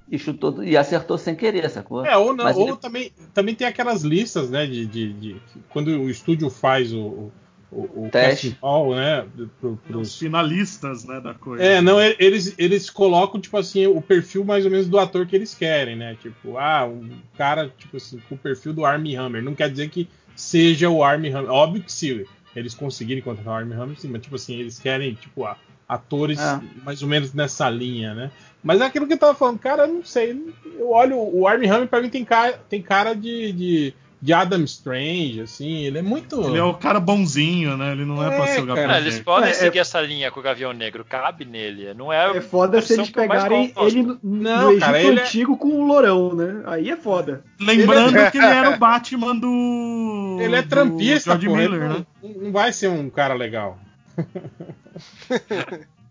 e 0.10 0.18
chutou 0.18 0.64
e 0.64 0.78
acertou 0.78 1.18
sem 1.18 1.36
querer, 1.36 1.70
sacou? 1.70 2.06
É, 2.06 2.16
ou 2.18 2.34
não, 2.34 2.45
Mas 2.45 2.58
ou 2.58 2.70
ele- 2.70 2.78
também, 2.78 3.12
também 3.34 3.53
tem 3.56 3.68
aquelas 3.68 4.01
listas, 4.03 4.49
né, 4.49 4.66
de, 4.66 4.86
de, 4.86 5.14
de- 5.14 5.36
quando 5.70 5.88
o 5.89 6.10
estúdio 6.10 6.49
faz 6.49 6.93
o, 6.93 7.32
o, 7.72 8.06
o 8.06 8.10
Teste. 8.12 8.58
call, 8.62 8.95
né? 8.95 9.26
pro- 9.60 9.78
Os 9.99 10.18
finalistas, 10.18 11.03
né, 11.03 11.20
da 11.20 11.34
coisa. 11.34 11.62
É, 11.62 11.82
não, 11.82 11.99
e- 12.01 12.16
eles, 12.18 12.56
eles 12.58 12.89
colocam, 12.89 13.41
tipo 13.41 13.58
assim, 13.58 13.86
o 13.88 14.01
perfil 14.01 14.45
mais 14.45 14.64
ou 14.64 14.72
menos 14.72 14.88
do 14.88 14.97
ator 14.97 15.26
que 15.26 15.36
eles 15.36 15.53
querem, 15.53 15.95
né? 15.97 16.16
Tipo, 16.22 16.58
ah, 16.58 16.86
um 16.86 17.10
cara, 17.38 17.70
tipo 17.78 17.97
assim, 17.97 18.20
com 18.30 18.36
o 18.36 18.38
perfil 18.38 18.72
do 18.74 18.86
Armie 18.86 19.16
Hammer. 19.18 19.43
Não 19.43 19.53
quer 19.53 19.70
dizer 19.70 19.89
que 19.89 20.08
seja 20.36 20.89
o 20.89 21.03
Armie 21.03 21.32
Hammer. 21.34 21.51
Óbvio 21.51 21.84
que 21.84 21.91
se 21.91 22.26
eles 22.56 22.74
conseguirem 22.74 23.22
contratar 23.24 23.53
o 23.53 23.58
Armie 23.58 23.76
Hammer, 23.76 23.97
sim, 23.99 24.08
mas 24.10 24.22
tipo 24.22 24.36
assim, 24.36 24.56
eles 24.56 24.80
querem, 24.80 25.14
tipo, 25.16 25.45
a- 25.45 25.58
atores 25.88 26.39
É. 26.39 26.60
mais 26.84 27.01
ou 27.03 27.08
menos 27.08 27.34
nessa 27.34 27.70
linha, 27.70 28.14
né? 28.14 28.32
Mas 28.64 28.82
é 28.82 28.86
aquilo 28.86 29.06
que 29.06 29.14
eu 29.14 29.18
tava 29.18 29.36
falando, 29.36 29.60
cara, 29.60 29.84
eu 29.84 29.93
não 29.93 30.03
sei. 30.03 30.41
Eu 30.78 30.89
olho, 30.91 31.18
o 31.18 31.47
Armie 31.47 31.68
Hammer 31.70 31.88
pra 31.88 32.01
mim 32.01 32.10
tem 32.10 32.26
cara, 32.26 32.53
tem 32.70 32.82
cara 32.82 33.14
de, 33.14 33.51
de, 33.51 33.93
de 34.22 34.34
Adam 34.34 34.63
Strange, 34.63 35.41
assim, 35.41 35.84
ele 35.84 35.99
é 35.99 36.01
muito. 36.01 36.41
Ele 36.41 36.57
é 36.57 36.63
o 36.63 36.74
cara 36.74 36.99
bonzinho, 36.99 37.78
né? 37.78 37.91
Ele 37.91 38.05
não 38.05 38.24
é, 38.24 38.36
pra 38.36 38.45
É, 38.45 38.47
ser 38.47 38.63
o 38.63 38.66
cara. 38.66 38.68
Gabriel 38.68 38.89
Ah, 38.89 38.97
eles 38.99 39.13
Negro. 39.16 39.26
podem 39.26 39.49
É, 39.49 39.53
seguir 39.53 39.78
é- 39.78 39.82
essa 39.82 40.01
linha 40.01 40.32
com 40.32 40.39
o 40.39 40.43
Gavião 40.43 40.74
Negro, 40.74 41.05
cabe 41.05 41.45
nele. 41.45 41.93
Não 41.93 42.11
é, 42.11 42.38
É 42.38 42.41
foda 42.41 42.82
se 42.82 42.93
eles 42.93 43.09
pegarem 43.09 43.74
ele 43.78 44.03
no, 44.03 44.20
no 44.24 44.41
Não, 44.41 44.70
Egito 44.72 44.86
cara, 44.86 45.01
ele 45.01 45.20
é- 45.20 45.24
antigo 45.24 45.57
com 45.57 45.68
o 45.68 45.86
Lourão, 45.86 46.34
né? 46.34 46.63
Aí 46.66 46.89
é 46.89 46.97
foda. 46.97 47.43
Lembrando 47.59 48.32
que 48.32 48.38
ele 48.38 48.45
era 48.45 48.72
o 48.72 48.78
Batman 48.80 49.36
do. 49.36 50.38
Ele 50.41 50.55
é 50.55 50.61
do 50.61 50.70
trampista, 50.70 51.34
ele 51.34 51.47
Miller, 51.49 51.80
não, 51.80 51.99
né? 51.99 52.05
não 52.22 52.51
vai 52.51 52.72
ser 52.74 52.89
um 52.89 53.09
cara 53.09 53.34
legal. 53.34 53.80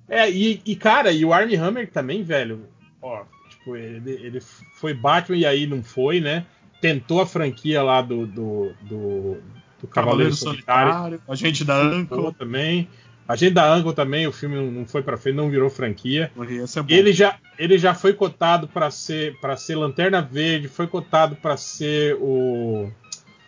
é, 0.09 0.31
e, 0.31 0.61
e, 0.65 0.77
cara, 0.77 1.11
e 1.13 1.25
o 1.25 1.33
Armie 1.33 1.57
Hammer 1.57 1.91
também, 1.91 2.23
velho, 2.23 2.67
ó, 3.03 3.25
tipo, 3.49 3.77
ele, 3.77 4.11
ele 4.13 4.41
foi 4.75 4.95
Batman 4.95 5.37
e 5.37 5.47
aí 5.47 5.67
não 5.67 5.83
foi, 5.83 6.21
né? 6.21 6.45
Tentou 6.81 7.21
a 7.21 7.27
franquia 7.27 7.83
lá 7.83 8.03
do, 8.03 8.27
do, 8.27 8.73
do, 8.83 9.37
do 9.81 9.89
Cavaleiro 9.89 9.91
Cavaleiro 9.91 10.35
Solitário. 10.35 10.93
Solitário, 10.93 11.23
agente 11.29 11.65
da 11.65 11.91
tentou 11.91 12.19
Uncle. 12.29 12.35
também. 12.35 12.89
A 13.27 13.37
gente 13.37 13.55
da 13.55 13.73
Angle 13.73 13.95
também, 13.95 14.27
o 14.27 14.33
filme 14.33 14.55
não, 14.71 14.85
foi 14.87 15.03
pra 15.03 15.17
frente, 15.17 15.37
não 15.37 15.49
virou 15.49 15.71
franquia. 15.71 16.31
É. 16.39 16.95
Ele 16.95 17.11
já, 17.11 17.37
ele 17.59 17.79
já 17.79 17.95
foi 17.95 18.13
cotado 18.13 18.69
pra 18.69 18.91
ser 18.91 19.39
para 19.41 19.57
ser 19.57 19.77
Lanterna 19.77 20.21
Verde, 20.21 20.69
foi 20.69 20.87
cotado 20.87 21.35
pra 21.37 21.57
ser 21.57 22.17
o 22.21 22.91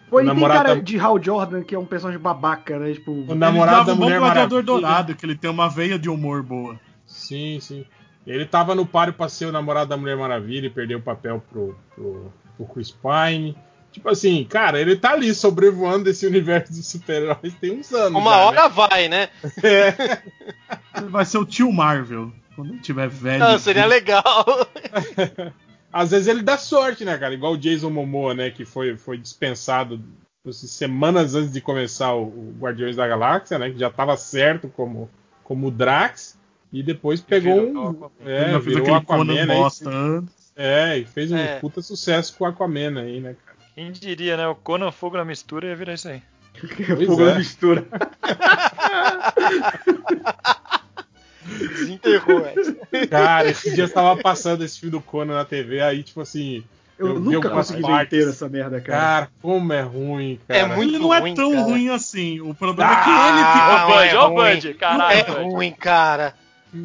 Pô, 0.09 0.17
O 0.17 0.21
e 0.21 0.25
tem 0.25 0.27
namorado 0.29 0.63
cara 0.63 0.75
da- 0.77 0.81
de 0.81 0.99
Hal 0.99 1.23
Jordan 1.23 1.63
que 1.63 1.75
é 1.75 1.79
um 1.79 1.85
personagem 1.85 2.19
babaca, 2.19 2.79
né? 2.79 2.95
Tipo, 2.95 3.11
o 3.13 3.25
Ele 3.25 3.35
namorado 3.35 3.85
da 3.89 3.93
um 3.93 3.97
bom 3.97 4.05
Mulher 4.05 4.19
Maravilha. 4.19 4.63
dourado, 4.63 5.15
que 5.15 5.27
ele 5.27 5.35
tem 5.37 5.51
uma 5.51 5.69
veia 5.69 5.99
de 5.99 6.09
humor 6.09 6.43
boa. 6.43 6.81
Sim, 7.05 7.59
sim. 7.61 7.85
Ele 8.27 8.47
tava 8.47 8.75
no 8.75 8.87
páreo 8.87 9.13
pra 9.13 9.29
ser 9.29 9.45
o 9.45 9.53
namorado 9.53 9.91
da 9.91 9.97
Mulher 9.99 10.17
Maravilha 10.17 10.69
e 10.69 10.71
perdeu 10.71 10.99
o 11.01 11.03
papel 11.03 11.43
pro, 11.53 11.77
pro, 11.95 12.33
pro 12.57 12.67
Chris 12.67 12.91
Pine. 12.91 13.57
Tipo 13.93 14.11
assim, 14.11 14.45
cara, 14.45 14.79
ele 14.79 14.95
tá 14.97 15.13
ali 15.13 15.35
sobrevoando 15.35 16.05
desse 16.05 16.27
universo 16.29 16.73
dos 16.73 16.87
super-heróis 16.87 17.55
tem 17.61 17.79
uns 17.79 17.93
anos. 17.93 18.21
Uma 18.21 18.31
já, 18.31 18.39
hora 18.39 18.69
vai, 18.69 19.09
né? 19.09 19.17
Né? 19.17 19.31
É. 19.63 20.21
Ele 20.99 21.09
vai 21.09 21.25
ser 21.25 21.39
o 21.39 21.47
tio 21.47 21.73
Marvel. 21.73 22.33
Quando 22.55 22.73
ele 22.73 22.81
tiver 22.81 23.09
velho. 23.09 23.39
Não, 23.39 23.59
seria 23.59 23.87
legal. 23.87 24.25
Às 25.93 26.11
vezes 26.11 26.27
ele 26.27 26.43
dá 26.43 26.59
sorte, 26.59 27.05
né, 27.05 27.17
cara? 27.17 27.33
Igual 27.33 27.55
o 27.55 27.59
Jason 27.59 27.91
Momoa, 27.91 28.35
né? 28.35 28.51
Que 28.51 28.65
foi, 28.65 28.97
foi 28.97 29.17
dispensado 29.17 30.03
assim, 30.47 30.67
semanas 30.67 31.35
antes 31.35 31.53
de 31.53 31.61
começar 31.61 32.15
o, 32.15 32.55
Guardiões 32.59 32.97
da 32.97 33.07
Galáxia, 33.07 33.59
né? 33.59 33.71
Que 33.71 33.79
já 33.79 33.91
tava 33.91 34.17
certo 34.17 34.69
como, 34.69 35.09
como 35.43 35.69
o 35.69 35.71
Drax. 35.71 36.39
E 36.73 36.83
depois 36.83 37.21
pegou 37.21 37.67
Virou 37.67 37.85
um. 37.85 37.91
Aquaman. 37.91 38.11
É, 38.27 38.59
virou 38.59 38.83
aquele 38.83 38.97
Aquaman 38.97 39.47
bosta 39.47 39.89
antes. 39.91 40.36
É, 40.57 40.99
e 40.99 41.05
fez 41.05 41.31
um 41.31 41.37
É. 41.37 41.59
puta 41.59 41.83
sucesso 41.83 42.35
com 42.37 42.45
o 42.45 42.47
Aquaman 42.47 42.99
aí, 43.01 43.21
né, 43.21 43.37
cara? 43.45 43.57
Quem 43.75 43.93
diria, 43.93 44.37
né? 44.39 44.47
O 44.49 44.55
Conan 44.55 44.91
Fogo 44.91 45.17
na 45.19 45.25
mistura 45.25 45.69
ia 45.69 45.77
virar 45.77 45.95
isso 45.95 46.09
aí. 46.09 46.23
Fogo 47.07 47.23
é. 47.23 47.33
na 47.33 47.35
mistura. 47.39 47.85
Desenterrou 51.47 52.45
essa. 52.47 53.07
Cara, 53.09 53.49
esse 53.49 53.75
dia 53.75 53.89
tava 53.89 54.21
passando 54.21 54.65
esse 54.65 54.81
filme 54.81 54.91
do 54.93 55.01
Conan 55.01 55.35
na 55.35 55.45
TV, 55.45 55.81
aí, 55.81 56.03
tipo 56.03 56.21
assim. 56.21 56.65
Eu, 56.99 57.09
Eu 57.09 57.21
nunca 57.21 57.51
consegui 57.51 57.83
ver 57.83 58.05
inteiro 58.05 58.31
essa 58.31 58.49
merda, 58.49 58.81
cara. 58.81 58.99
Cara, 59.01 59.29
como 59.43 59.71
é 59.73 59.83
ruim, 59.83 60.41
cara. 60.49 60.61
É 60.61 60.67
muito 60.67 60.95
Ele 60.95 60.99
não 60.99 61.13
é 61.13 61.21
ruim, 61.21 61.35
tão 61.35 61.51
cara. 61.53 61.63
ruim 61.65 61.89
assim. 61.91 62.41
O 62.41 62.55
problema 62.55 62.91
Ah, 62.91 62.97
é 62.97 63.05
que 63.05 63.11
ele 63.11 63.43
Ó 63.45 63.53
fica. 63.53 63.85
o 63.85 63.87
Bud, 63.87 64.09
é 64.09 64.17
ó 64.17 64.29
o 64.29 64.35
ruim. 64.35 64.55
Bud, 64.55 64.75
caralho. 64.75 65.19
É 65.19 65.43
ruim, 65.43 65.73
cara. 65.73 66.35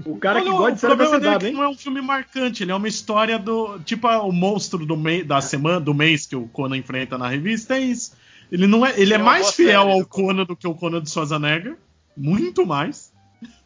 O 0.06 0.18
cara 0.18 0.42
que 0.42 0.48
Olha, 0.48 0.58
gosta 0.58 0.72
de 0.72 0.78
o 0.78 0.80
série 0.80 0.96
da 0.96 0.98
problema 0.98 1.20
dele 1.20 1.28
é 1.28 1.32
cidade, 1.32 1.46
que 1.46 1.52
hein? 1.52 1.58
não 1.58 1.64
é 1.64 1.70
um 1.70 1.78
filme 1.78 2.02
marcante, 2.02 2.64
ele 2.64 2.72
é 2.72 2.76
uma 2.76 2.88
história 2.88 3.38
do. 3.38 3.80
Tipo 3.80 4.08
ah, 4.08 4.22
o 4.22 4.32
monstro 4.32 4.86
do 4.86 4.96
mês 4.96 5.26
da 5.26 5.42
semana, 5.42 5.80
do 5.80 5.94
mês 5.94 6.26
que 6.26 6.36
o 6.36 6.48
Conan 6.48 6.78
enfrenta 6.78 7.18
na 7.18 7.28
revista, 7.28 7.76
é 7.76 7.80
isso. 7.80 8.14
Ele 8.52 8.68
não 8.68 8.86
é. 8.86 8.94
Ele 9.00 9.14
é 9.14 9.16
É 9.16 9.20
mais 9.20 9.52
fiel 9.52 9.90
ao 9.90 10.00
do 10.00 10.08
Conan. 10.08 10.46
Do 10.46 10.56
que 10.56 10.68
o 10.68 10.76
Conan 10.76 11.02
de 11.02 11.10
Schwarzenegger. 11.10 11.78
Muito 12.16 12.66
mais. 12.66 13.12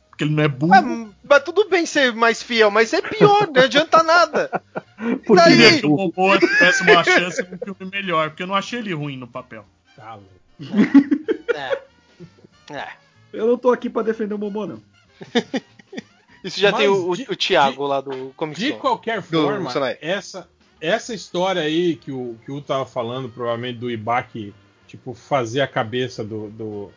Porque 0.09 0.24
ele 0.24 0.34
não 0.34 0.43
é 0.43 0.47
burro. 0.47 0.70
Mas, 0.70 1.09
mas 1.30 1.43
tudo 1.43 1.68
bem 1.68 1.86
ser 1.86 2.13
mais 2.13 2.41
fiel, 2.41 2.72
mas 2.72 2.93
é 2.93 3.01
pior, 3.01 3.49
não 3.53 3.63
adianta 3.63 4.01
nada. 4.01 4.61
Porque 5.28 5.36
daí? 5.36 5.51
queria 5.51 5.68
é 5.68 5.80
que 5.80 5.86
o 5.86 5.89
Momoa 5.89 6.39
tivesse 6.39 6.84
uma 6.84 7.03
chance 7.03 7.43
de 7.43 7.72
um 7.72 7.76
filme 7.76 7.91
melhor, 7.91 8.30
porque 8.30 8.43
eu 8.43 8.47
não 8.47 8.55
achei 8.55 8.80
ele 8.80 8.93
ruim 8.93 9.18
no 9.18 9.28
papel. 9.28 9.66
Tá 9.93 10.16
louco. 10.16 10.30
É. 11.53 12.74
É. 12.74 12.88
Eu 13.34 13.45
não 13.47 13.57
tô 13.57 13.74
aqui 13.74 13.89
pra 13.89 14.03
defender 14.03 14.34
o 14.34 14.38
Momô, 14.38 14.66
não. 14.66 14.82
Isso 16.45 16.59
já 16.59 16.71
Mas 16.71 16.79
tem 16.79 16.87
o, 16.87 17.15
de- 17.15 17.25
o 17.29 17.35
Thiago 17.35 17.87
lá 17.87 17.99
do 18.01 18.31
Comic 18.37 18.59
De 18.59 18.73
qualquer 18.73 19.21
forma, 19.21 19.71
essa, 19.99 20.47
essa 20.79 21.13
história 21.13 21.61
aí 21.63 21.95
que 21.95 22.11
o, 22.11 22.35
que 22.45 22.51
o 22.51 22.61
tava 22.61 22.85
falando, 22.85 23.27
provavelmente 23.27 23.79
do 23.79 23.89
Ibaki, 23.89 24.53
tipo, 24.87 25.13
fazer 25.15 25.61
a 25.61 25.67
cabeça 25.67 26.23
do. 26.23 26.49
do 26.51 26.91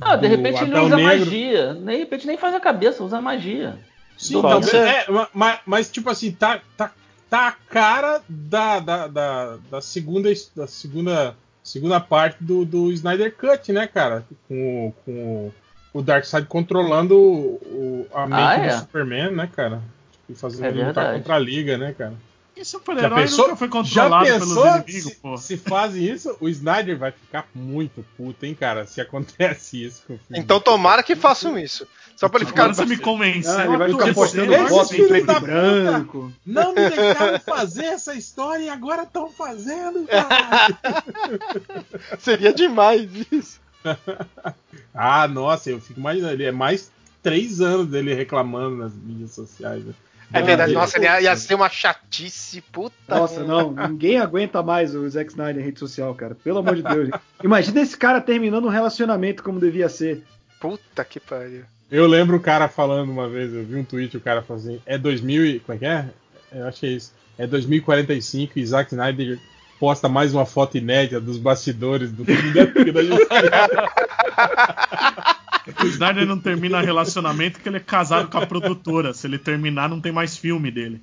Ah, 0.00 0.14
de 0.14 0.28
do 0.28 0.36
repente 0.36 0.62
ele 0.62 0.78
usa 0.78 0.96
Negro. 0.96 1.02
magia. 1.26 1.74
De 1.74 1.96
repente 1.96 2.26
nem 2.26 2.36
faz 2.36 2.54
a 2.54 2.60
cabeça, 2.60 3.02
usa 3.02 3.20
magia. 3.20 3.78
Sim, 4.18 4.40
talvez, 4.42 4.72
é, 4.74 5.10
ma- 5.10 5.28
ma- 5.32 5.60
mas, 5.66 5.90
tipo 5.90 6.08
assim, 6.10 6.32
tá, 6.32 6.60
tá, 6.76 6.92
tá 7.28 7.48
a 7.48 7.52
cara 7.52 8.22
da, 8.28 8.78
da, 8.78 9.06
da, 9.06 9.56
da 9.70 9.80
segunda, 9.80 10.30
da 10.54 10.66
segunda, 10.66 11.36
segunda 11.62 11.98
parte 12.00 12.42
do, 12.42 12.64
do 12.64 12.90
Snyder 12.92 13.34
Cut, 13.36 13.72
né, 13.72 13.86
cara? 13.86 14.26
Com, 14.48 14.88
o- 14.88 14.92
com 15.04 15.52
o- 15.98 16.02
Darkseid 16.02 16.46
controlando 16.46 17.16
o, 17.18 18.06
a 18.12 18.26
mente 18.26 18.40
Ah, 18.40 18.56
do 18.56 18.64
é? 18.64 18.78
Superman, 18.78 19.30
né, 19.32 19.50
cara? 19.54 19.80
Tipo, 20.26 20.38
fazendo 20.38 20.64
É 20.64 20.68
ele 20.68 20.84
lutar 20.84 21.14
contra 21.14 21.34
a 21.34 21.38
Liga, 21.38 21.76
né, 21.78 21.94
cara? 21.96 22.14
E 22.54 22.60
Já 22.60 22.64
super-herói 22.64 23.22
pensou, 23.22 23.44
nunca 23.48 23.56
foi 23.56 23.66
já 23.68 23.72
controlado 23.72 24.24
pensou 24.24 24.62
pelos 24.62 24.74
inimigos, 24.86 25.12
se, 25.12 25.16
pô. 25.16 25.36
se 25.36 25.56
fazem 25.58 26.04
isso? 26.04 26.34
O 26.40 26.48
Snyder 26.48 26.96
vai 26.96 27.10
ficar 27.12 27.46
muito 27.54 28.02
puto, 28.16 28.46
hein, 28.46 28.54
cara? 28.58 28.86
Se 28.86 28.98
acontece 28.98 29.84
isso 29.84 30.02
com 30.06 30.14
o 30.14 30.18
filme. 30.18 30.42
Então 30.42 30.58
tomara 30.58 31.02
que 31.02 31.14
façam 31.14 31.58
isso. 31.58 31.86
Só 32.16 32.30
pra 32.30 32.38
ele 32.40 32.46
ficar. 32.46 32.62
Agora 32.62 32.74
você 32.74 32.86
me 32.86 32.96
convenceu. 32.96 33.58
Ah, 33.58 33.66
ele 33.66 33.76
vai 33.76 33.90
ficar 33.90 34.14
postando 34.14 34.54
foto 34.68 34.94
em 34.96 35.06
preto 35.06 35.32
e 35.32 35.40
branco. 35.40 36.32
Não 36.46 36.72
me 36.74 36.88
deixaram 36.88 37.38
fazer 37.40 37.84
essa 37.84 38.14
história 38.14 38.62
e 38.64 38.68
agora 38.70 39.02
estão 39.02 39.28
fazendo, 39.28 40.06
cara. 40.06 40.78
Seria 42.18 42.54
demais 42.54 43.06
isso. 43.30 43.60
ah, 44.94 45.28
nossa, 45.28 45.70
eu 45.70 45.80
fico 45.80 46.00
imaginando. 46.00 46.34
Ele 46.34 46.44
é 46.44 46.52
mais 46.52 46.90
três 47.22 47.60
anos 47.60 47.88
dele 47.88 48.14
reclamando 48.14 48.76
nas 48.76 48.94
mídias 48.94 49.32
sociais. 49.32 49.84
né? 49.84 49.94
É 50.32 50.42
verdade. 50.42 50.72
Nossa, 50.72 51.00
ia, 51.00 51.20
ia 51.20 51.36
ser 51.36 51.54
uma 51.54 51.68
chatice, 51.68 52.60
puta. 52.60 52.94
Nossa, 53.08 53.44
não, 53.44 53.72
ninguém 53.72 54.18
aguenta 54.18 54.62
mais 54.62 54.94
o 54.94 55.08
Zack 55.08 55.30
Snyder 55.30 55.62
em 55.62 55.66
rede 55.66 55.78
social, 55.78 56.14
cara. 56.14 56.34
Pelo 56.34 56.58
amor 56.58 56.76
de 56.76 56.82
Deus. 56.82 57.10
Imagina 57.42 57.80
esse 57.80 57.96
cara 57.96 58.20
terminando 58.20 58.64
um 58.64 58.70
relacionamento 58.70 59.42
como 59.42 59.60
devia 59.60 59.88
ser. 59.88 60.24
Puta 60.60 61.04
que 61.04 61.20
pariu. 61.20 61.64
Eu 61.90 62.06
lembro 62.06 62.36
o 62.36 62.40
cara 62.40 62.68
falando 62.68 63.10
uma 63.10 63.28
vez, 63.28 63.52
eu 63.52 63.64
vi 63.64 63.76
um 63.76 63.84
tweet, 63.84 64.16
o 64.16 64.20
cara 64.20 64.42
falou 64.42 64.60
assim, 64.60 64.80
é 64.84 64.98
2000 64.98 65.46
e... 65.46 65.60
Como 65.60 65.76
é 65.76 65.78
que 65.78 65.84
é? 65.86 66.10
Eu 66.52 66.66
acho 66.66 66.80
que 66.80 66.86
é 66.86 66.90
isso. 66.90 67.12
É 67.38 67.46
2045 67.46 68.58
e 68.58 68.66
Zack 68.66 68.92
Snyder 68.92 69.38
posta 69.78 70.08
mais 70.08 70.32
uma 70.34 70.46
foto 70.46 70.76
inédita 70.78 71.20
dos 71.20 71.38
bastidores 71.38 72.10
do 72.12 72.24
filme 72.24 72.52
da 72.52 72.64
Liga 72.64 72.92
da 72.92 73.02
Justiça. 73.02 73.88
O 75.82 75.86
Snyder 75.86 76.26
não 76.26 76.38
termina 76.38 76.80
relacionamento 76.80 77.54
porque 77.54 77.68
ele 77.68 77.76
é 77.78 77.80
casado 77.80 78.28
com 78.30 78.38
a 78.38 78.46
produtora. 78.46 79.12
Se 79.12 79.26
ele 79.26 79.38
terminar, 79.38 79.88
não 79.88 80.00
tem 80.00 80.12
mais 80.12 80.36
filme 80.36 80.70
dele. 80.70 81.00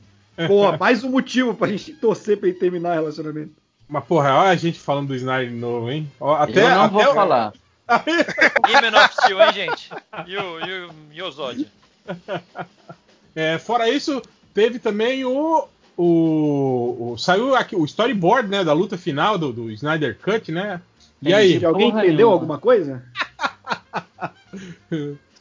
Pô, 0.48 0.76
mais 0.78 1.04
um 1.04 1.10
motivo 1.10 1.54
pra 1.54 1.68
gente 1.68 1.94
torcer 1.94 2.38
pra 2.38 2.48
ele 2.50 2.58
terminar 2.58 2.92
o 2.92 2.94
relacionamento. 3.02 3.52
Mas, 3.88 4.04
porra, 4.06 4.34
olha 4.36 4.50
a 4.52 4.56
gente 4.56 4.80
falando 4.80 5.10
do 5.10 5.16
Snyder 5.16 5.50
de 5.50 5.56
novo, 5.56 5.92
hein? 5.92 6.10
Ó, 6.20 6.34
Até, 6.36 6.64
eu 6.64 6.70
não 6.70 6.84
até 6.86 6.94
vou 6.94 7.12
o- 7.12 7.14
falar. 7.16 7.54
E 8.70 8.74
Man 8.92 8.98
of 9.04 9.14
Steel, 9.16 9.42
hein, 9.42 9.54
gente? 9.54 9.90
E 10.26 10.38
o, 10.38 10.60
e 10.66 10.86
o, 10.86 10.90
e 11.12 11.22
o 11.22 11.32
Zod? 11.32 11.68
É, 13.36 13.58
fora 13.60 13.90
isso, 13.90 14.22
teve 14.54 14.80
também 14.80 15.26
o, 15.26 15.68
o, 15.98 17.14
o- 17.14 17.18
Saiu 17.18 17.56
aqui 17.56 17.76
o 17.76 17.86
storyboard, 17.86 18.50
né? 18.50 18.64
Da 18.64 18.74
luta 18.74 18.98
final 18.98 19.38
do, 19.38 19.54
do 19.54 19.72
Snyder 19.72 20.18
Cut, 20.22 20.52
né? 20.52 20.82
E 21.22 21.34
aí? 21.34 21.64
Alguém 21.64 21.90
Porra 21.92 22.02
entendeu 22.04 22.18
nenhuma. 22.28 22.34
alguma 22.34 22.58
coisa? 22.58 23.04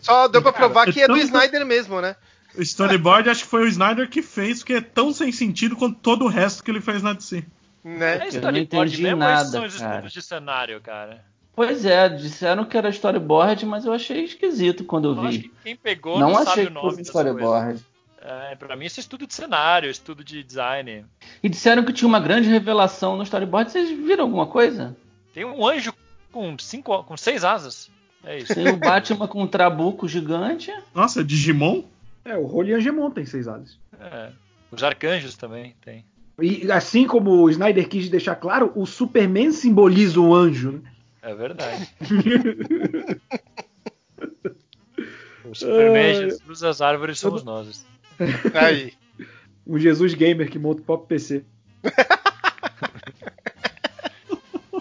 Só 0.01 0.27
deu 0.29 0.43
pra 0.43 0.53
provar 0.53 0.93
que 0.93 1.01
é 1.01 1.07
do 1.07 1.17
Snyder 1.17 1.65
mesmo, 1.65 2.01
né? 2.01 2.17
O 2.57 2.61
storyboard 2.63 3.31
acho 3.31 3.45
que 3.45 3.51
foi 3.51 3.63
o 3.63 3.69
Snyder 3.69 4.09
que 4.11 4.21
fez, 4.21 4.59
porque 4.59 4.75
é 4.75 4.81
tão 4.81 5.13
sem 5.13 5.33
sentido 5.33 5.77
quanto 5.77 5.99
todo 6.01 6.25
o 6.25 6.29
resto 6.29 6.63
que 6.63 6.71
ele 6.71 6.81
fez 6.81 7.03
na 7.03 7.13
DC. 7.15 7.45
Né? 7.85 8.17
É 8.17 8.19
não 8.19 8.27
storyboard 8.27 8.91
entendi 8.93 9.03
mesmo 9.03 9.19
nada, 9.19 9.45
ou 9.45 9.51
são 9.51 9.65
os 9.65 9.79
cara. 9.79 9.93
estudos 9.95 10.13
de 10.13 10.23
cenário, 10.23 10.81
cara? 10.81 11.25
Pois 11.55 11.85
é, 11.85 12.09
disseram 12.09 12.65
que 12.65 12.77
era 12.77 12.89
storyboard, 12.91 13.65
mas 13.67 13.85
eu 13.85 13.93
achei 13.93 14.25
esquisito 14.25 14.85
quando 14.85 15.09
eu 15.11 15.15
Eu 15.17 15.21
acho 15.23 15.39
vi. 15.39 15.43
que 15.45 15.53
quem 15.65 15.77
pegou 15.77 16.19
Não, 16.19 16.31
não, 16.31 16.39
achei 16.39 16.47
sabe 16.47 16.63
o 16.63 16.67
que 16.69 16.73
nome 16.75 16.85
fosse 16.87 16.97
das 16.99 17.07
storyboard. 17.09 17.65
coisas. 17.67 17.85
É, 18.25 18.55
pra 18.55 18.77
mim 18.77 18.87
isso 18.87 19.01
é 19.01 19.03
estudo 19.03 19.27
de 19.27 19.35
cenário, 19.35 19.91
estudo 19.91 20.23
de 20.23 20.45
design. 20.45 21.05
E 21.43 21.49
disseram 21.49 21.85
que 21.85 21.93
tinha 21.93 22.07
uma 22.07 22.21
grande 22.21 22.49
revelação 22.49 23.17
no 23.17 23.25
storyboard. 23.25 23.73
Vocês 23.73 23.91
viram 23.91 24.25
alguma 24.25 24.47
coisa? 24.47 24.97
Tem 25.35 25.45
um 25.45 25.67
anjo 25.67 25.93
com 26.31 26.57
cinco, 26.59 27.03
com 27.03 27.17
seis 27.17 27.43
asas. 27.45 27.91
É 28.23 28.39
isso. 28.39 28.55
Tem 28.55 28.69
o 28.69 28.77
Batman 28.77 29.27
com 29.27 29.43
um 29.43 29.47
trabuco 29.47 30.07
gigante. 30.07 30.73
Nossa, 30.95 31.25
Digimon? 31.25 31.83
É, 32.25 32.37
o 32.37 32.47
Rolian 32.47 32.81
Gemon 32.81 33.11
tem 33.11 33.27
seis 33.27 33.49
asas. 33.49 33.77
É. 33.99 34.31
Os 34.71 34.85
arcanjos 34.85 35.37
também 35.37 35.75
tem. 35.85 36.05
E 36.41 36.71
assim 36.71 37.07
como 37.07 37.31
o 37.43 37.51
Snyder 37.51 37.89
quis 37.89 38.09
deixar 38.09 38.37
claro, 38.37 38.73
o 38.77 38.87
Superman 38.87 39.51
simboliza 39.51 40.21
o 40.21 40.33
anjo. 40.33 40.73
Né? 40.73 40.93
É 41.23 41.35
verdade. 41.35 41.89
o 45.45 45.55
Superman, 45.55 46.31
Jesus, 46.31 46.63
as 46.63 46.81
árvores 46.81 47.19
somos 47.19 47.43
nós. 47.43 47.85
Aí. 48.55 48.93
Um 49.67 49.79
Jesus 49.79 50.15
gamer 50.15 50.51
que 50.51 50.59
monta 50.59 50.81
o 50.83 50.85
próprio 50.85 51.09
PC. 51.09 51.45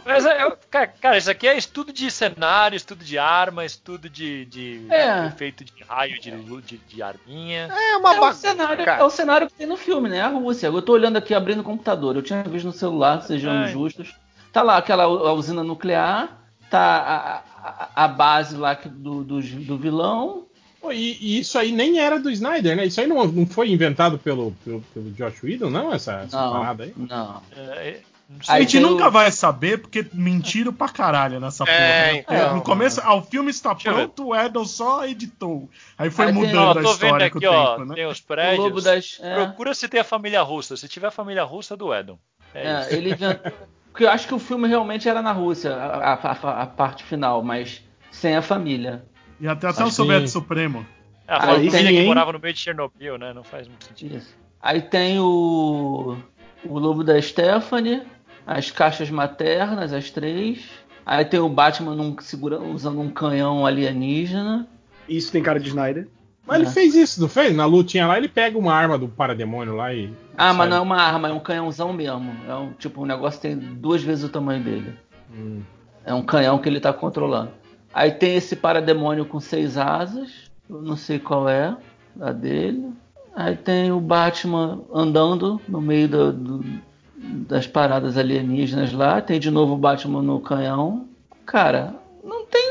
Mas, 0.04 0.26
é, 0.26 0.44
eu- 0.44 0.58
cara, 1.00 1.18
isso 1.18 1.30
aqui 1.30 1.48
é 1.48 1.56
estudo 1.58 1.94
de 1.94 2.10
cenário, 2.10 2.76
estudo 2.76 3.04
de 3.04 3.18
arma, 3.18 3.64
estudo 3.64 4.10
de, 4.10 4.46
de 4.46 4.86
É. 4.90 5.28
efeito 5.28 5.64
de 5.64 5.72
raio, 5.88 6.20
de, 6.20 6.32
de, 6.62 6.78
de 6.78 7.04
arminha. 7.04 7.70
É 7.72 7.98
uma 7.98 8.16
É 8.16 8.20
o, 8.20 8.34
cenário, 8.34 8.84
cara. 8.84 9.02
é 9.02 9.06
o 9.06 9.10
cenário 9.10 9.48
que 9.48 9.54
tem 9.54 9.68
no 9.68 9.78
filme, 9.78 10.10
né? 10.10 10.22
A 10.22 10.28
Rússia. 10.30 10.68
Eu 10.68 10.82
tô 10.82 10.94
olhando 10.94 11.18
aqui, 11.18 11.34
abrindo 11.34 11.60
o 11.62 11.64
computador. 11.64 12.16
Eu 12.16 12.22
tinha 12.24 12.42
visto 12.44 12.66
no 12.66 12.72
celular, 12.74 13.22
sejam 13.22 13.52
Ai. 13.52 13.72
justos. 13.72 14.14
Tá 14.52 14.62
lá 14.64 14.78
aquela 14.78 15.08
usina 15.34 15.64
nuclear, 15.64 16.42
tá 16.70 16.80
a, 16.80 17.38
a- 17.70 17.90
a 18.04 18.08
base 18.08 18.58
lá 18.58 18.74
do, 18.74 19.24
do, 19.24 19.40
do 19.42 19.78
vilão. 19.78 20.48
E, 20.92 21.18
e 21.22 21.40
isso 21.40 21.58
aí 21.60 21.72
nem 21.72 22.00
era 22.00 22.20
do 22.20 22.30
Snyder, 22.32 22.76
né? 22.76 22.86
Isso 22.86 23.00
aí 23.00 23.08
não, 23.08 23.26
não 23.28 23.46
foi 23.46 23.70
inventado 23.70 24.18
pelo, 24.18 24.52
pelo, 24.66 24.82
pelo 24.94 25.12
Josh 25.12 25.44
Whedon, 25.44 25.70
não? 25.70 25.94
Essa, 25.94 26.22
essa 26.22 26.42
Não, 26.42 26.52
parada 26.54 26.84
aí? 26.86 26.94
não. 26.98 27.42
É, 27.56 28.00
não 28.30 28.38
A 28.48 28.60
gente 28.62 28.72
tem 28.74 28.82
nunca 28.82 29.10
vai 29.10 29.30
saber, 29.32 29.80
porque 29.80 30.06
mentiram 30.14 30.72
pra 30.74 30.88
caralho 30.90 31.40
nessa 31.40 31.66
porra. 31.66 31.78
É, 31.78 32.14
né? 32.14 32.20
então, 32.20 32.56
no 32.56 32.62
começo, 32.62 33.00
ah, 33.04 33.14
o 33.14 33.22
filme 33.22 33.52
está 33.52 33.74
Deixa 33.74 33.90
eu 33.90 33.96
ver. 33.96 34.02
pronto, 34.08 34.28
o 34.30 34.36
Edel 34.36 34.66
só 34.66 35.06
editou. 35.06 35.70
Aí 35.98 36.10
foi 36.10 36.26
tem- 36.28 36.34
mudando 36.36 36.58
Ó, 36.58 36.72
a 36.72 36.74
tô 36.74 36.80
vendo 36.82 36.92
história 36.94 37.30
com 37.30 37.36
o 37.36 37.40
aqui, 37.40 37.48
ó, 37.48 37.72
tempo, 37.76 37.86
né? 37.90 37.96
tem 37.96 38.06
os 38.08 38.20
O 38.20 38.24
prédios. 38.26 38.64
Lobo 38.66 38.82
das. 38.82 39.18
É, 39.22 39.36
Procura 39.36 39.74
se 39.74 39.88
tem 39.88 40.00
a 40.00 40.04
família 40.06 40.42
russa. 40.42 40.76
Se 40.78 40.88
tiver 40.88 41.08
a 41.08 41.12
família 41.12 41.44
russa, 41.44 41.76
do 41.78 41.94
Edom. 41.94 42.18
É, 42.56 42.68
é, 42.68 42.82
isso. 42.82 42.94
ele 42.96 43.12
inventou. 43.12 43.52
Porque 43.92 44.06
eu 44.06 44.10
acho 44.10 44.26
que 44.26 44.34
o 44.34 44.40
filme 44.40 44.70
realmente 44.70 45.10
era 45.10 45.22
na 45.22 45.34
Rússia, 45.34 45.76
a, 45.76 46.14
a- 46.14 46.32
a- 46.32 46.62
a 46.64 46.66
parte 46.66 47.04
final, 47.04 47.44
mas 47.44 47.82
sem 48.10 48.36
a 48.38 48.42
família. 48.42 49.04
E 49.42 49.48
até, 49.48 49.68
até 49.68 49.84
o 49.84 49.90
Soviético 49.92 50.30
Supremo. 50.30 50.86
É, 51.28 51.34
a 51.34 51.36
Aí 51.38 51.42
família 51.56 51.72
tem, 51.72 51.88
que 51.88 52.00
hein? 52.02 52.06
morava 52.08 52.32
no 52.32 52.40
meio 52.40 52.54
de 52.54 52.60
Chernobyl, 52.60 53.18
né? 53.18 53.34
Não 53.34 53.44
faz 53.44 53.68
muito 53.68 53.86
sentido. 53.86 54.18
Isso. 54.18 54.36
Aí 54.62 54.82
tem 54.82 55.20
o. 55.20 56.16
O 56.64 56.78
Lobo 56.78 57.04
da 57.04 57.20
Stephanie, 57.20 58.04
as 58.46 58.70
caixas 58.70 59.10
maternas, 59.10 59.92
as 59.92 60.12
três. 60.12 60.70
Aí 61.04 61.26
tem 61.26 61.40
o 61.40 61.50
Batman 61.50 61.96
num- 61.96 62.16
segura- 62.20 62.60
usando 62.62 63.02
um 63.02 63.10
canhão 63.10 63.66
alienígena. 63.66 64.68
Isso 65.10 65.32
tem 65.32 65.42
cara 65.42 65.60
de 65.60 65.70
Snyder. 65.70 66.08
Mas 66.46 66.60
ele 66.60 66.68
É. 66.70 66.72
fez 66.72 66.96
isso, 66.96 67.20
não 67.22 67.28
fez? 67.28 67.56
Na 67.56 67.66
lutinha 67.66 68.06
lá, 68.06 68.18
ele 68.18 68.28
pega 68.28 68.58
uma 68.58 68.74
arma 68.74 68.98
do 68.98 69.08
parademônio 69.08 69.76
lá 69.76 69.92
e. 69.94 70.14
Ah, 70.38 70.50
sai. 70.50 70.54
mas 70.58 70.70
não 70.70 70.78
é 70.78 70.80
uma 70.82 70.98
arma, 71.02 71.30
é 71.30 71.34
um 71.34 71.40
canhãozão 71.40 71.92
mesmo. 71.94 72.32
É 72.48 72.54
um 72.54 72.74
tipo 72.74 73.02
um 73.02 73.06
negócio 73.06 73.40
que 73.42 73.48
tem 73.48 73.58
duas 73.58 74.04
vezes 74.04 74.24
o 74.24 74.30
tamanho 74.30 74.64
dele. 74.64 74.94
Hum. 75.34 75.62
É 76.06 76.14
um 76.14 76.22
canhão 76.24 76.60
que 76.60 76.68
ele 76.70 76.80
tá 76.80 76.92
controlando. 76.94 77.52
Aí 77.94 78.12
tem 78.12 78.36
esse 78.36 78.56
parademônio 78.56 79.26
com 79.26 79.40
seis 79.40 79.78
asas. 79.78 80.50
Eu 80.70 80.82
não 80.82 80.96
sei 80.96 81.20
qual 81.20 81.48
é 81.50 81.76
a 82.20 82.32
dele. 82.32 82.90
Aí 83.36 83.56
tem 83.56 83.92
o 83.92 84.00
Batman 84.00 84.82
andando 84.94 85.60
no 85.68 85.82
meio 85.82 86.08
do- 86.08 86.34
do- 86.34 86.66
das 87.48 87.68
paradas 87.68 88.18
alienígenas 88.18 88.92
lá. 88.94 89.22
Tem 89.22 89.40
de 89.40 89.52
novo 89.52 89.74
o 89.74 89.78
Batman 89.78 90.22
no 90.22 90.40
canhão. 90.40 91.08
Cara, 91.46 91.96
não 92.24 92.46
tem. 92.46 92.62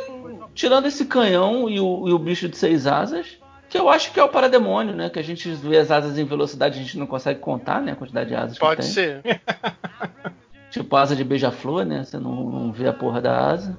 Tirando 0.54 0.86
esse 0.86 1.04
canhão 1.04 1.68
e 1.68 1.78
o, 1.80 2.08
e 2.08 2.12
o 2.12 2.18
bicho 2.18 2.48
de 2.48 2.56
seis 2.56 2.86
asas, 2.86 3.38
que 3.68 3.78
eu 3.78 3.88
acho 3.88 4.12
que 4.12 4.18
é 4.20 4.24
o 4.24 4.28
parademônio, 4.28 4.94
né? 4.94 5.08
Que 5.08 5.18
a 5.18 5.22
gente 5.24 5.48
vê 5.50 5.78
as 5.78 5.90
asas 5.90 6.18
em 6.18 6.24
velocidade, 6.24 6.78
a 6.78 6.82
gente 6.82 6.98
não 6.98 7.06
consegue 7.06 7.38
contar, 7.40 7.80
né? 7.80 7.92
A 7.92 7.96
quantidade 7.96 8.28
de 8.30 8.34
asas 8.36 8.54
que 8.54 8.60
Pode 8.64 8.80
tem. 8.82 8.90
ser. 8.90 9.22
Tipo 10.70 10.94
asa 10.96 11.16
de 11.16 11.24
beija-flor, 11.24 11.84
né? 11.84 12.04
Você 12.04 12.16
não, 12.18 12.48
não 12.48 12.72
vê 12.72 12.86
a 12.88 12.92
porra 12.92 13.20
da 13.20 13.48
asa. 13.50 13.76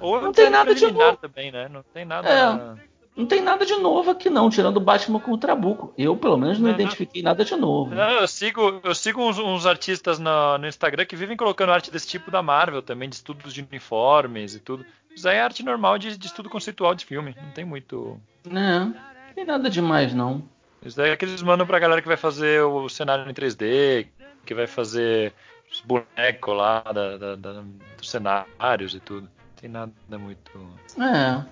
Ou 0.00 0.20
Não 0.20 0.32
tem 0.32 0.50
nada 0.50 0.74
de 0.74 0.86
bom. 0.88 1.14
também, 1.16 1.50
né? 1.52 1.68
Não 1.68 1.82
tem 1.82 2.04
nada. 2.04 2.28
É. 2.28 2.90
Não 3.16 3.26
tem 3.26 3.40
nada 3.42 3.66
de 3.66 3.74
novo 3.76 4.10
aqui 4.12 4.30
não, 4.30 4.48
tirando 4.48 4.76
o 4.78 4.80
Batman 4.80 5.20
com 5.20 5.32
o 5.32 5.38
Trabuco. 5.38 5.92
Eu, 5.98 6.16
pelo 6.16 6.36
menos, 6.38 6.58
não 6.58 6.68
Não, 6.68 6.70
não. 6.76 6.80
identifiquei 6.80 7.22
nada 7.22 7.44
de 7.44 7.54
novo. 7.56 7.94
Não, 7.94 8.10
eu 8.12 8.28
sigo, 8.28 8.80
eu 8.82 8.94
sigo 8.94 9.20
uns, 9.20 9.38
uns 9.38 9.66
artistas 9.66 10.18
no, 10.18 10.56
no 10.58 10.66
Instagram 10.66 11.04
que 11.04 11.16
vivem 11.16 11.36
colocando 11.36 11.72
arte 11.72 11.90
desse 11.90 12.06
tipo 12.06 12.30
da 12.30 12.40
Marvel 12.42 12.80
também, 12.82 13.08
de 13.08 13.16
estudos 13.16 13.52
de 13.52 13.60
uniformes 13.62 14.54
e 14.54 14.60
tudo. 14.60 14.86
Isso 15.14 15.28
aí 15.28 15.36
é 15.36 15.42
arte 15.42 15.62
normal 15.64 15.98
de, 15.98 16.16
de 16.16 16.26
estudo 16.26 16.48
conceitual 16.48 16.94
de 16.94 17.04
filme. 17.04 17.34
Não 17.42 17.50
tem 17.50 17.64
muito. 17.64 18.18
É, 18.46 18.50
não 18.78 18.94
tem 19.34 19.44
nada 19.44 19.68
demais 19.68 20.14
não. 20.14 20.42
Isso 20.82 20.96
daí 20.96 21.10
é 21.10 21.16
que 21.16 21.24
eles 21.24 21.42
mandam 21.42 21.66
pra 21.66 21.78
galera 21.80 22.00
que 22.00 22.08
vai 22.08 22.16
fazer 22.16 22.62
o 22.62 22.88
cenário 22.88 23.28
em 23.28 23.34
3D, 23.34 24.06
que 24.46 24.54
vai 24.54 24.66
fazer 24.66 25.34
os 25.70 25.80
bonecos 25.82 26.56
lá 26.56 26.80
da- 26.80 27.18
da- 27.18 27.36
da- 27.36 27.62
dos 27.98 28.08
cenários 28.08 28.94
e 28.94 29.00
tudo. 29.00 29.28
Tem 29.60 29.68
nada 29.70 29.92
muito. 30.18 30.50
É. 30.98 31.44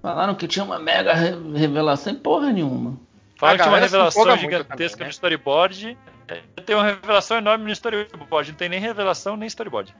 Falaram 0.00 0.34
que 0.34 0.46
tinha 0.48 0.64
uma 0.64 0.78
mega 0.78 1.12
re- 1.14 1.36
revelação 1.56 2.12
e 2.12 2.16
porra 2.16 2.52
nenhuma. 2.52 2.96
Falaram 3.36 3.58
que 3.58 3.62
tinha 3.64 3.72
uma 3.74 3.80
revelação 3.80 4.36
gigantesca 4.36 4.74
também, 4.74 4.98
né? 5.00 5.04
no 5.06 5.10
storyboard. 5.10 5.98
É, 6.28 6.40
Tem 6.62 6.76
uma 6.76 6.84
revelação 6.84 7.38
enorme 7.38 7.64
no 7.64 7.70
storyboard. 7.72 8.50
Não 8.52 8.58
tem 8.58 8.68
nem 8.68 8.80
revelação 8.80 9.36
nem 9.36 9.46
storyboard. 9.48 9.94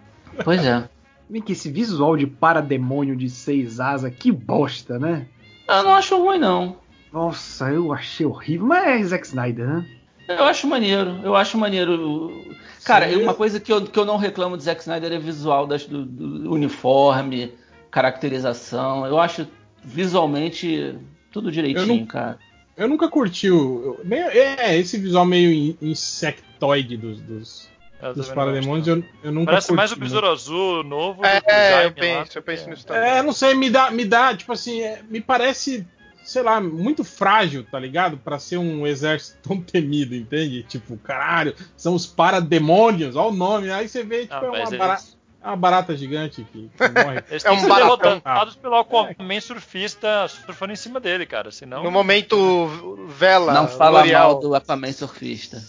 Pois 0.45 0.65
é. 0.65 0.89
Vem 1.29 1.43
que 1.43 1.53
esse 1.53 1.71
visual 1.71 2.17
de 2.17 2.27
parademônio 2.27 3.17
de 3.17 3.29
seis 3.31 3.81
asas, 3.81 4.13
que 4.15 4.31
bosta, 4.31 4.99
né? 4.99 5.27
Eu 5.69 5.83
não 5.83 5.95
acho 5.95 6.17
ruim 6.23 6.39
não. 6.39 6.77
Nossa, 7.13 7.71
eu 7.71 7.93
achei 7.93 8.25
horrível. 8.27 8.67
Mas 8.67 8.87
é 8.87 9.03
Zack 9.05 9.27
Snyder, 9.27 9.67
né? 9.67 9.87
Eu 10.29 10.45
acho 10.45 10.67
maneiro, 10.67 11.21
eu 11.23 11.35
acho 11.37 11.59
maneiro. 11.59 12.55
Cara, 12.85 13.09
Sim. 13.09 13.23
uma 13.23 13.35
coisa 13.35 13.61
que 13.61 13.73
eu, 13.73 13.83
que 13.85 13.99
eu 13.99 14.05
não 14.05 14.17
reclamo 14.17 14.57
de 14.57 14.65
Zack 14.65 14.81
Snyder 14.81 15.13
é 15.13 15.19
visual 15.19 15.67
das, 15.67 15.85
do, 15.87 16.05
do 16.05 16.53
uniforme, 16.53 17.53
caracterização. 17.91 19.07
Eu 19.07 19.19
acho 19.19 19.47
visualmente 19.85 20.97
tudo 21.31 21.51
direitinho, 21.51 21.83
Eu 21.95 21.99
não- 22.01 22.07
cara. 22.07 22.39
Eu 22.77 22.89
nunca 22.89 23.09
curti 23.09 23.51
o. 23.51 23.97
eu- 23.99 24.01
nem- 24.05 24.19
é, 24.21 24.77
esse 24.79 24.97
visual 24.99 25.25
meio 25.27 25.53
in- 25.53 25.77
insectoide 25.83 26.97
dos, 26.97 27.21
dos, 27.21 27.69
Eu 28.01 28.15
dos 28.15 28.29
parademônios, 28.31 28.89
eu, 28.89 29.05
eu 29.23 29.31
nunca 29.31 29.53
Parece 29.53 29.69
curti. 29.69 29.77
mais 29.77 29.93
o 29.93 29.95
não. 29.97 30.01
Besouro 30.03 30.31
Azul 30.31 30.83
novo. 30.83 31.21
do 31.21 31.29
que 31.29 31.29
o 31.29 31.51
É, 31.51 31.71
Jaime 31.71 31.85
eu 31.91 31.93
penso, 31.95 32.15
lá, 32.17 32.27
eu 32.35 32.43
penso 32.43 32.63
porque- 32.63 32.71
nisso 32.71 32.87
também. 32.87 33.03
É, 33.11 33.23
não 33.23 33.33
sei, 33.33 33.55
me 33.55 33.69
dá, 33.71 33.91
me 33.91 34.05
dá, 34.07 34.35
tipo 34.35 34.53
assim, 34.53 34.81
é, 34.81 35.03
me 35.09 35.21
parece, 35.21 35.87
sei 36.25 36.43
lá, 36.43 36.61
muito 36.61 37.03
frágil, 37.05 37.65
tá 37.71 37.79
ligado? 37.79 38.17
Pra 38.19 38.39
ser 38.39 38.57
um 38.59 38.87
exército 38.87 39.39
tão 39.47 39.61
temido, 39.61 40.15
entende? 40.15 40.63
Tipo, 40.63 40.97
caralho, 40.99 41.55
são 41.77 41.95
os 41.95 42.07
parademônios, 42.07 43.17
olha 43.17 43.29
o 43.29 43.33
nome. 43.35 43.71
Aí 43.71 43.89
você 43.89 44.03
vê, 44.03 44.23
tipo, 44.23 44.35
Ah, 44.35 44.45
é, 44.45 44.49
uma 44.49 44.59
eles- 44.59 45.19
é 45.43 45.47
uma 45.49 45.57
barata 45.57 45.97
gigante 45.97 46.45
que, 46.53 46.69
que 46.69 46.89
morre. 47.05 47.25
Eles 47.31 47.45
É 47.45 47.51
um 47.51 47.55
que 47.57 47.61
ser 47.63 47.69
baratão. 47.69 47.97
derrotados 47.99 48.55
pelo 48.57 48.77
Aquaman 48.77 49.41
surfista 49.41 50.29
surfando 50.29 50.73
em 50.73 50.77
cima 50.77 51.01
dele, 51.01 51.27
cara. 51.27 51.51
Senão. 51.51 51.83
No 51.83 51.91
momento, 51.91 52.67
vela. 53.09 53.53
não 53.53 53.67
fala 53.69 54.01
L'Oreal. 54.01 54.33
mal 54.33 54.41
do 54.41 54.55
Aquaman 54.55 54.93
surfista. 54.93 55.63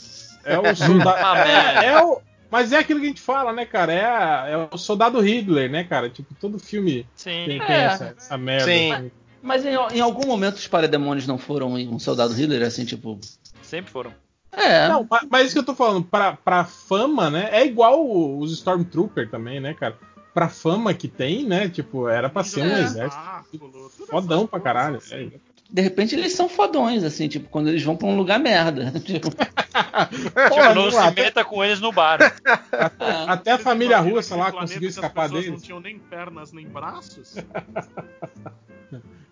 É 0.45 0.57
o 0.59 0.75
soldado. 0.75 1.49
É, 1.49 1.85
é 1.87 2.03
o. 2.03 2.21
Mas 2.51 2.71
é 2.71 2.77
aquilo 2.77 2.99
que 2.99 3.07
a 3.07 3.09
gente 3.09 3.21
fala, 3.21 3.51
né, 3.51 3.65
cara? 3.65 3.91
É, 3.91 4.05
a- 4.05 4.45
é 4.47 4.67
o 4.71 4.77
soldado 4.77 5.19
Hitler, 5.19 5.71
né, 5.71 5.83
cara? 5.85 6.07
Tipo, 6.07 6.35
todo 6.35 6.59
filme 6.59 7.07
Sim. 7.15 7.45
tem, 7.47 7.59
tem 7.59 7.75
É. 7.75 7.83
essa, 7.85 8.13
essa 8.15 8.37
merda. 8.37 8.65
Sim. 8.65 8.91
assim. 8.93 9.11
Mas 9.43 9.65
em, 9.65 9.75
em 9.95 9.99
algum 9.99 10.25
momento 10.25 10.55
os 10.55 10.67
parademônios 10.67 11.27
não 11.27 11.37
foram 11.37 11.73
um 11.73 11.99
soldado 11.99 12.33
Hitler, 12.33 12.65
assim, 12.65 12.85
tipo. 12.85 13.19
Sempre 13.61 13.91
foram. 13.91 14.13
É. 14.51 14.87
Não, 14.87 15.05
mas, 15.09 15.27
mas 15.29 15.45
isso 15.47 15.53
que 15.55 15.59
eu 15.59 15.65
tô 15.65 15.75
falando, 15.75 16.03
pra, 16.03 16.33
pra 16.37 16.63
fama, 16.63 17.29
né? 17.29 17.49
É 17.51 17.65
igual 17.65 18.03
os 18.39 18.51
Stormtrooper 18.53 19.29
também, 19.29 19.59
né, 19.59 19.73
cara? 19.73 19.97
Pra 20.33 20.47
fama 20.47 20.93
que 20.93 21.07
tem, 21.07 21.43
né? 21.45 21.67
Tipo, 21.67 22.07
era 22.07 22.29
pra 22.29 22.43
ser 22.43 22.61
um 22.61 22.69
É. 22.75 22.81
exército 22.81 23.21
tudo 23.51 23.89
fodão 24.07 24.37
essas 24.39 24.49
pra 24.49 24.59
coisas 24.59 24.63
caralho. 24.63 24.97
assim. 24.97 25.31
é. 25.35 25.53
De 25.69 25.81
repente 25.81 26.13
eles 26.15 26.33
são 26.33 26.47
fodões, 26.47 27.03
assim, 27.03 27.27
tipo, 27.27 27.49
quando 27.49 27.67
eles 27.67 27.81
vão 27.81 27.95
pra 27.97 28.07
um 28.07 28.15
lugar 28.15 28.39
merda. 28.39 28.91
Tipo, 29.01 29.29
Tipo, 29.33 30.55
não 30.75 30.85
não, 30.85 30.91
se 30.91 30.97
até- 30.97 31.23
meta 31.23 31.43
com 31.43 31.63
eles 31.63 31.79
no 31.81 31.91
bar. 31.91 32.19
ah, 32.45 33.33
Até 33.33 33.51
a 33.53 33.57
família 33.57 33.99
russa 33.99 34.35
lá 34.35 34.51
conseguiu 34.51 34.87
escapar 34.89 35.29
deles. 35.29 35.49
Não 35.49 35.57
tinham 35.59 35.79
nem 35.79 35.97
pernas 35.97 36.51
nem 36.53 36.67
braços. 36.67 37.35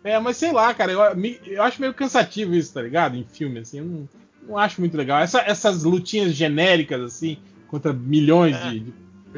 É, 0.04 0.18
mas 0.20 0.38
sei 0.38 0.52
lá, 0.52 0.74
cara, 0.74 0.92
eu, 0.92 1.00
eu 1.46 1.62
acho 1.64 1.80
meio 1.80 1.94
cansativo 1.94 2.56
isso, 2.56 2.74
tá 2.74 2.82
ligado? 2.82 3.16
Em 3.16 3.24
filme, 3.24 3.60
assim, 3.60 3.80
eu 3.80 3.86
não, 3.86 4.10
não 4.48 4.58
acho 4.58 4.82
muito 4.82 4.98
legal. 4.98 5.20
Essa- 5.22 5.42
essas 5.42 5.84
lutinhas 5.84 6.34
genéricas, 6.34 7.02
assim, 7.02 7.38
contra 7.68 7.94
milhões 7.94 8.56
É. 8.56 8.70
de, 8.72 8.80
de 8.80 8.94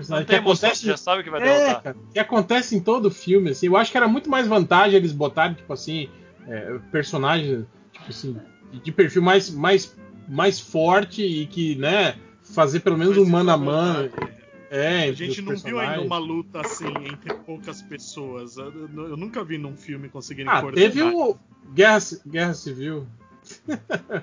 Não 0.09 0.17
tem 0.17 0.25
que 0.25 0.35
emoção, 0.35 0.69
acontece, 0.69 0.85
já 0.87 0.95
sabe 0.97 1.23
que 1.23 1.29
vai 1.29 1.41
é, 1.41 1.45
derrotar. 1.45 1.83
cara, 1.83 1.95
que 2.13 2.19
acontece 2.19 2.75
em 2.75 2.79
todo 2.79 3.11
filme, 3.11 3.49
assim. 3.51 3.67
Eu 3.67 3.75
acho 3.77 3.91
que 3.91 3.97
era 3.97 4.07
muito 4.07 4.29
mais 4.29 4.47
vantagem 4.47 4.95
eles 4.97 5.11
botarem, 5.11 5.53
tipo 5.55 5.71
assim, 5.73 6.09
é, 6.47 6.79
personagens, 6.91 7.65
tipo 7.91 8.09
assim, 8.09 8.37
de- 8.83 8.91
perfil 8.91 9.21
mais, 9.21 9.49
mais, 9.49 9.93
mais 10.29 10.59
forte 10.59 11.21
e 11.23 11.45
que, 11.45 11.75
né, 11.75 12.15
fazer 12.53 12.79
pelo 12.79 12.97
menos 12.97 13.17
um 13.17 13.25
mano 13.29 13.51
a 13.51 13.53
é 13.53 13.57
mano. 13.57 14.09
É, 14.75 15.03
A 15.03 15.13
gente 15.13 15.39
não 15.41 15.55
viu 15.55 15.79
ainda 15.79 16.01
uma 16.01 16.17
luta 16.17 16.61
assim 16.61 16.87
entre 17.05 17.31
poucas 17.45 17.81
pessoas. 17.83 18.57
Eu, 18.57 18.71
nunca 19.15 19.43
vi 19.43 19.57
num 19.59 19.77
filme 19.77 20.09
conseguirem 20.09 20.51
Ah, 20.51 20.61
coordenar. 20.61 20.91
teve 20.91 21.03
o 21.03 21.37
Guerra, 21.73 21.99
Guerra 22.25 22.53
Civil. 22.55 23.07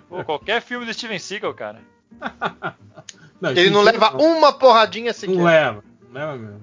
Pô, 0.08 0.24
qualquer 0.24 0.60
filme 0.60 0.84
do 0.84 0.92
Steven 0.92 1.18
Seagal, 1.20 1.54
cara. 1.54 1.80
Não, 3.40 3.50
Ele 3.52 3.70
não 3.70 3.82
leva 3.82 4.16
uma 4.16 4.52
porradinha 4.52 5.12
sequer. 5.12 5.36
Não 5.36 5.44
leva, 5.44 5.84
não 6.08 6.12
leva 6.20 6.36
mesmo. 6.36 6.60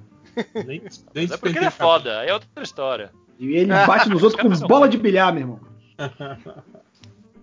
Nem, 0.53 0.65
nem 1.15 1.27
Mas 1.27 1.31
é 1.31 1.37
porque 1.37 1.57
ele 1.57 1.65
é 1.65 1.71
foda, 1.71 2.19
aí 2.19 2.27
é 2.29 2.33
outra 2.33 2.61
história. 2.63 3.11
E 3.39 3.55
ele 3.55 3.71
bate 3.71 4.09
nos 4.09 4.21
outros 4.21 4.41
com 4.61 4.67
bola 4.67 4.89
de 4.89 4.97
bilhar, 4.97 5.31
meu 5.31 5.41
irmão. 5.43 5.59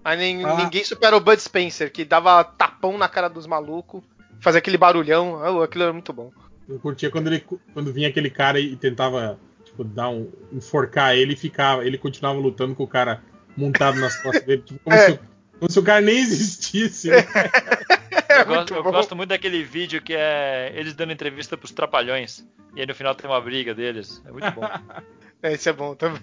Aí 0.04 0.16
nem- 0.18 0.44
Ah. 0.44 0.56
ninguém 0.56 0.84
supera 0.84 1.16
o 1.16 1.20
Bud 1.20 1.40
Spencer, 1.40 1.90
que 1.90 2.04
dava 2.04 2.44
tapão 2.44 2.98
na 2.98 3.08
cara 3.08 3.28
dos 3.28 3.46
malucos, 3.46 4.02
fazia 4.44 4.58
aquele 4.58 4.76
barulhão. 4.78 5.42
Ah, 5.42 5.64
aquilo 5.64 5.84
era 5.84 5.92
muito 5.92 6.12
bom. 6.12 6.30
Eu 6.68 6.78
curtia 6.78 7.10
quando 7.10 7.26
ele 7.28 7.44
quando 7.72 7.92
vinha 7.92 8.08
aquele 8.08 8.30
cara 8.30 8.60
e 8.60 8.76
tentava 8.76 9.38
tipo, 9.64 9.82
dar 9.84 10.08
um 10.10 10.30
enforcar 10.52 11.16
ele 11.16 11.32
e 11.32 11.36
ficava, 11.36 11.84
ele 11.84 11.98
continuava 11.98 12.38
lutando 12.38 12.74
com 12.74 12.84
o 12.84 12.88
cara 12.88 13.22
montado 13.56 13.98
nas 14.00 14.16
costas 14.22 14.44
dele, 14.44 14.62
tipo, 14.62 14.80
como, 14.84 14.94
É. 14.96 15.10
se, 15.10 15.20
como 15.58 15.70
se 15.70 15.78
o 15.78 15.82
cara 15.82 16.00
nem 16.00 16.16
existisse. 16.18 17.10
né? 17.10 17.16
Eu, 18.36 18.46
gosto, 18.46 18.74
eu 18.74 18.82
gosto 18.82 19.14
muito 19.14 19.28
daquele 19.28 19.62
vídeo 19.62 20.02
que 20.02 20.12
é 20.12 20.72
eles 20.74 20.92
dando 20.94 21.12
entrevista 21.12 21.56
pros 21.56 21.70
trapalhões. 21.70 22.44
E 22.74 22.80
aí 22.80 22.86
no 22.86 22.94
final 22.94 23.14
tem 23.14 23.30
uma 23.30 23.40
briga 23.40 23.72
deles. 23.74 24.20
É 24.26 24.32
muito 24.32 24.50
bom. 24.52 24.62
É, 25.42 25.52
Esse 25.52 25.68
é 25.68 25.72
bom 25.74 25.94
também. 25.94 26.22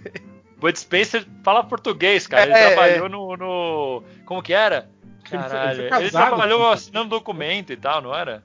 Bud 0.58 0.78
Spencer 0.78 1.24
fala 1.44 1.64
português, 1.64 2.26
cara. 2.28 2.44
Ele 2.44 2.54
É, 2.54 2.68
trabalhou 2.68 3.08
no, 3.08 3.38
no- 3.38 4.04
Como 4.26 4.42
que 4.42 4.52
era? 4.52 4.90
Ele 5.36 5.44
foi- 5.44 5.50
ele 5.58 5.60
Caralho. 5.60 5.90
foi 5.90 6.02
Ele, 6.02 6.12
trabalhou 6.12 6.70
assinando 6.72 7.10
documento 7.10 7.72
e 7.74 7.78
tal, 7.78 8.02
não 8.02 8.16
era? 8.16 8.44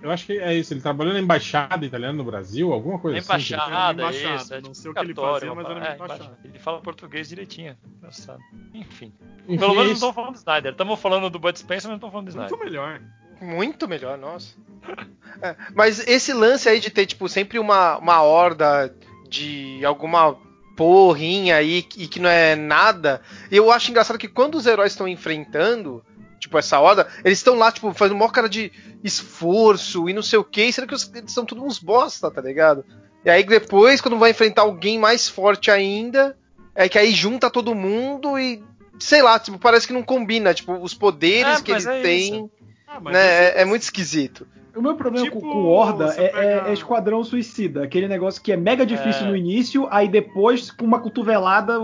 Eu 0.00 0.10
acho 0.10 0.24
que 0.24 0.38
é 0.38 0.54
isso, 0.54 0.72
ele 0.72 0.80
trabalhou 0.80 1.12
na 1.12 1.20
embaixada 1.20 1.84
italiana 1.84 2.14
no 2.14 2.24
Brasil, 2.24 2.72
alguma 2.72 2.98
coisa 2.98 3.18
assim. 3.18 3.26
embaixada, 3.26 3.70
Era 3.70 3.92
embaixada, 3.92 4.34
isso. 4.36 4.54
É 4.54 4.60
não 4.62 4.72
sei 4.72 4.90
o 4.90 4.94
que 4.94 5.00
ele 5.00 5.14
fazia, 5.14 5.54
mas 5.54 5.66
era 5.68 5.90
é, 5.90 5.94
embaixada. 5.94 6.38
Ele 6.42 6.58
fala 6.58 6.80
português 6.80 7.28
direitinho. 7.28 7.76
Engraçado. 7.98 8.40
Enfim. 8.72 9.12
Enfim, 9.46 9.58
Pelo 9.58 9.72
é 9.72 9.76
menos 9.76 9.76
não 9.76 9.84
isso. 9.84 9.92
estamos 9.94 10.14
falando 10.14 10.32
do 10.32 10.36
Snyder. 10.38 10.72
Estamos 10.72 11.00
falando 11.00 11.30
do 11.30 11.38
Bud 11.38 11.58
Spencer, 11.58 11.90
mas 11.90 12.00
não 12.00 12.08
estamos 12.08 12.12
falando 12.12 12.26
do 12.26 12.30
Snyder. 12.30 12.50
Muito 12.56 12.64
melhor. 12.64 13.00
Muito 13.42 13.88
melhor, 13.88 14.16
nossa. 14.18 14.56
É, 15.42 15.54
mas 15.74 16.00
esse 16.08 16.32
lance 16.32 16.68
aí 16.68 16.80
de 16.80 16.90
ter, 16.90 17.06
tipo, 17.06 17.28
sempre 17.28 17.60
uma, 17.60 17.98
uma 17.98 18.22
horda 18.22 18.92
de 19.28 19.84
alguma 19.84 20.36
porrinha 20.76 21.56
aí 21.56 21.78
e 21.96 22.08
que 22.08 22.18
não 22.18 22.28
é 22.28 22.56
nada, 22.56 23.20
eu 23.50 23.70
acho 23.70 23.90
engraçado 23.90 24.18
que 24.18 24.26
quando 24.26 24.56
os 24.56 24.66
heróis 24.66 24.92
estão 24.92 25.06
enfrentando, 25.06 26.04
tipo, 26.38 26.56
essa 26.58 26.78
horda, 26.80 27.08
eles 27.24 27.38
estão 27.38 27.54
lá, 27.56 27.70
tipo, 27.70 27.92
fazendo 27.92 28.16
uma 28.16 28.30
cara 28.30 28.48
de 28.48 28.72
esforço 29.02 30.08
e 30.08 30.12
não 30.12 30.22
sei 30.22 30.38
o 30.38 30.44
que, 30.44 30.72
sendo 30.72 30.86
que 30.86 30.94
eles 30.94 31.32
são 31.32 31.44
todos 31.44 31.64
uns 31.64 31.78
bosta, 31.78 32.30
tá 32.30 32.40
ligado? 32.40 32.84
E 33.24 33.30
aí 33.30 33.44
depois, 33.44 34.00
quando 34.00 34.18
vai 34.18 34.30
enfrentar 34.30 34.62
alguém 34.62 34.98
mais 34.98 35.28
forte 35.28 35.70
ainda, 35.70 36.36
é 36.74 36.88
que 36.88 36.98
aí 36.98 37.12
junta 37.12 37.50
todo 37.50 37.74
mundo 37.74 38.38
e. 38.38 38.62
Sei 39.00 39.22
lá, 39.22 39.38
tipo, 39.38 39.58
parece 39.58 39.86
que 39.86 39.92
não 39.92 40.02
combina, 40.02 40.52
tipo, 40.52 40.72
os 40.72 40.92
poderes 40.92 41.60
É, 41.60 41.62
que 41.62 41.70
eles 41.70 41.86
é 41.86 42.02
têm, 42.02 42.34
isso. 42.34 42.50
Ah, 42.88 43.00
mas 43.00 43.12
né? 43.14 43.44
É, 43.50 43.60
é 43.62 43.64
muito 43.64 43.82
esquisito. 43.82 44.46
O 44.76 44.80
meu 44.82 44.94
problema 44.94 45.26
Tipo, 45.26 45.40
com, 45.40 45.50
com 45.50 45.64
Horda 45.64 46.14
é, 46.16 46.24
é- 46.24 46.28
pega- 46.28 46.68
é 46.68 46.72
Esquadrão 46.72 47.24
Suicida. 47.24 47.82
Aquele 47.82 48.06
negócio 48.06 48.40
que 48.40 48.52
é 48.52 48.56
mega 48.56 48.86
difícil 48.86 49.26
É. 49.26 49.28
no 49.28 49.36
início, 49.36 49.88
aí 49.90 50.06
depois, 50.06 50.70
com 50.70 50.84
uma 50.84 51.00
cotovelada, 51.00 51.74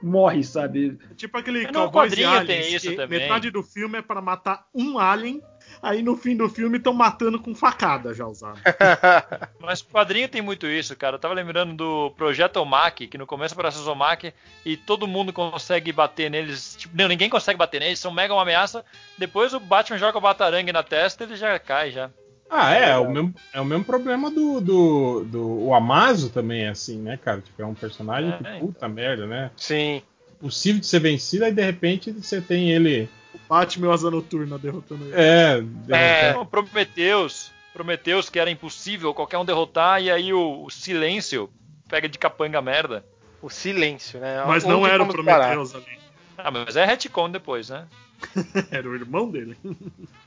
morre, 0.00 0.44
sabe? 0.44 0.96
Tipo 1.16 1.36
aquele 1.38 1.66
No 1.66 1.72
Cowboys 1.72 2.12
e 2.12 2.16
quadrinho 2.16 2.46
tem 2.46 2.58
Aliens, 2.60 2.84
isso 2.84 2.94
também. 2.94 3.18
metade 3.18 3.50
do 3.50 3.62
filme 3.62 3.98
é 3.98 4.02
pra 4.02 4.20
matar 4.22 4.66
um 4.72 4.98
alien, 5.00 5.42
aí 5.84 6.02
no 6.02 6.16
fim 6.16 6.36
do 6.36 6.48
filme 6.48 6.78
estão 6.78 6.92
matando 6.92 7.38
com 7.38 7.54
facada 7.54 8.14
já 8.14 8.26
usado. 8.26 8.58
Mas 9.60 9.80
o 9.80 9.86
quadrinho 9.86 10.28
tem 10.28 10.40
muito 10.42 10.66
isso, 10.66 10.96
cara. 10.96 11.16
Eu 11.16 11.20
tava 11.20 11.34
lembrando 11.34 11.74
do 11.74 12.10
Projeto 12.16 12.56
Omaki, 12.56 13.06
que 13.06 13.18
no 13.18 13.26
começo 13.26 13.54
parece 13.54 13.78
o 13.78 13.90
Omaki 13.92 14.32
e 14.64 14.76
todo 14.76 15.06
mundo 15.06 15.32
consegue 15.32 15.92
bater 15.92 16.30
neles. 16.30 16.76
Tipo, 16.76 16.96
não, 16.96 17.08
ninguém 17.08 17.28
consegue 17.28 17.58
bater 17.58 17.80
neles, 17.80 17.98
são 17.98 18.12
mega 18.12 18.32
uma 18.32 18.42
ameaça. 18.42 18.84
Depois 19.18 19.52
o 19.52 19.60
Batman 19.60 19.98
joga 19.98 20.18
o 20.18 20.20
batarangue 20.20 20.72
na 20.72 20.82
testa 20.82 21.24
e 21.24 21.26
ele 21.26 21.36
já 21.36 21.58
cai 21.58 21.90
já. 21.90 22.10
Ah, 22.50 22.74
é, 22.74 22.90
é 22.90 22.98
o 22.98 23.10
mesmo, 23.10 23.34
é 23.52 23.60
o 23.60 23.64
mesmo 23.64 23.84
problema 23.84 24.30
do, 24.30 24.60
do, 24.60 25.24
do 25.24 25.64
o 25.64 25.74
Amazo 25.74 26.30
também 26.30 26.64
é 26.64 26.68
assim, 26.68 26.98
né, 27.00 27.16
cara? 27.16 27.40
Tipo, 27.40 27.62
é 27.62 27.66
um 27.66 27.74
personagem 27.74 28.30
É, 28.30 28.36
que 28.36 28.42
então. 28.42 28.58
puta 28.60 28.88
merda, 28.88 29.26
né? 29.26 29.50
Sim. 29.56 30.02
Possível 30.40 30.80
de 30.80 30.86
ser 30.86 31.00
vencido, 31.00 31.44
aí 31.44 31.52
de 31.52 31.62
repente 31.62 32.12
você 32.12 32.40
tem 32.40 32.70
ele. 32.70 33.08
O 33.34 33.38
Batman 33.48 33.86
e 33.86 33.88
o 33.90 33.92
Asa 33.92 34.10
Noturna 34.10 34.58
derrotando 34.58 35.04
ele. 35.04 35.14
É, 35.14 35.58
É. 35.58 35.60
derrotando- 35.60 36.30
Então, 36.30 36.46
Prometheus. 36.46 37.52
Prometheus 37.72 38.30
que 38.30 38.38
era 38.38 38.50
impossível 38.50 39.12
qualquer 39.12 39.36
um 39.38 39.44
derrotar 39.44 40.00
e 40.00 40.08
aí 40.10 40.32
o, 40.32 40.64
o 40.64 40.70
silêncio 40.70 41.50
pega 41.88 42.08
de 42.08 42.18
capanga 42.18 42.58
a 42.58 42.62
merda. 42.62 43.04
O 43.42 43.50
silêncio, 43.50 44.20
né? 44.20 44.44
Mas 44.46 44.64
Onde 44.64 44.72
não 44.72 44.86
era 44.86 45.02
o 45.02 45.06
parar? 45.24 45.48
Prometheus 45.56 45.74
ali. 45.74 45.98
Ah, 46.38 46.50
mas 46.50 46.76
é 46.76 46.84
retcon 46.84 47.30
depois, 47.30 47.68
né? 47.68 47.86
Era 48.70 48.88
o 48.88 48.94
irmão 48.94 49.30
dele. 49.30 49.56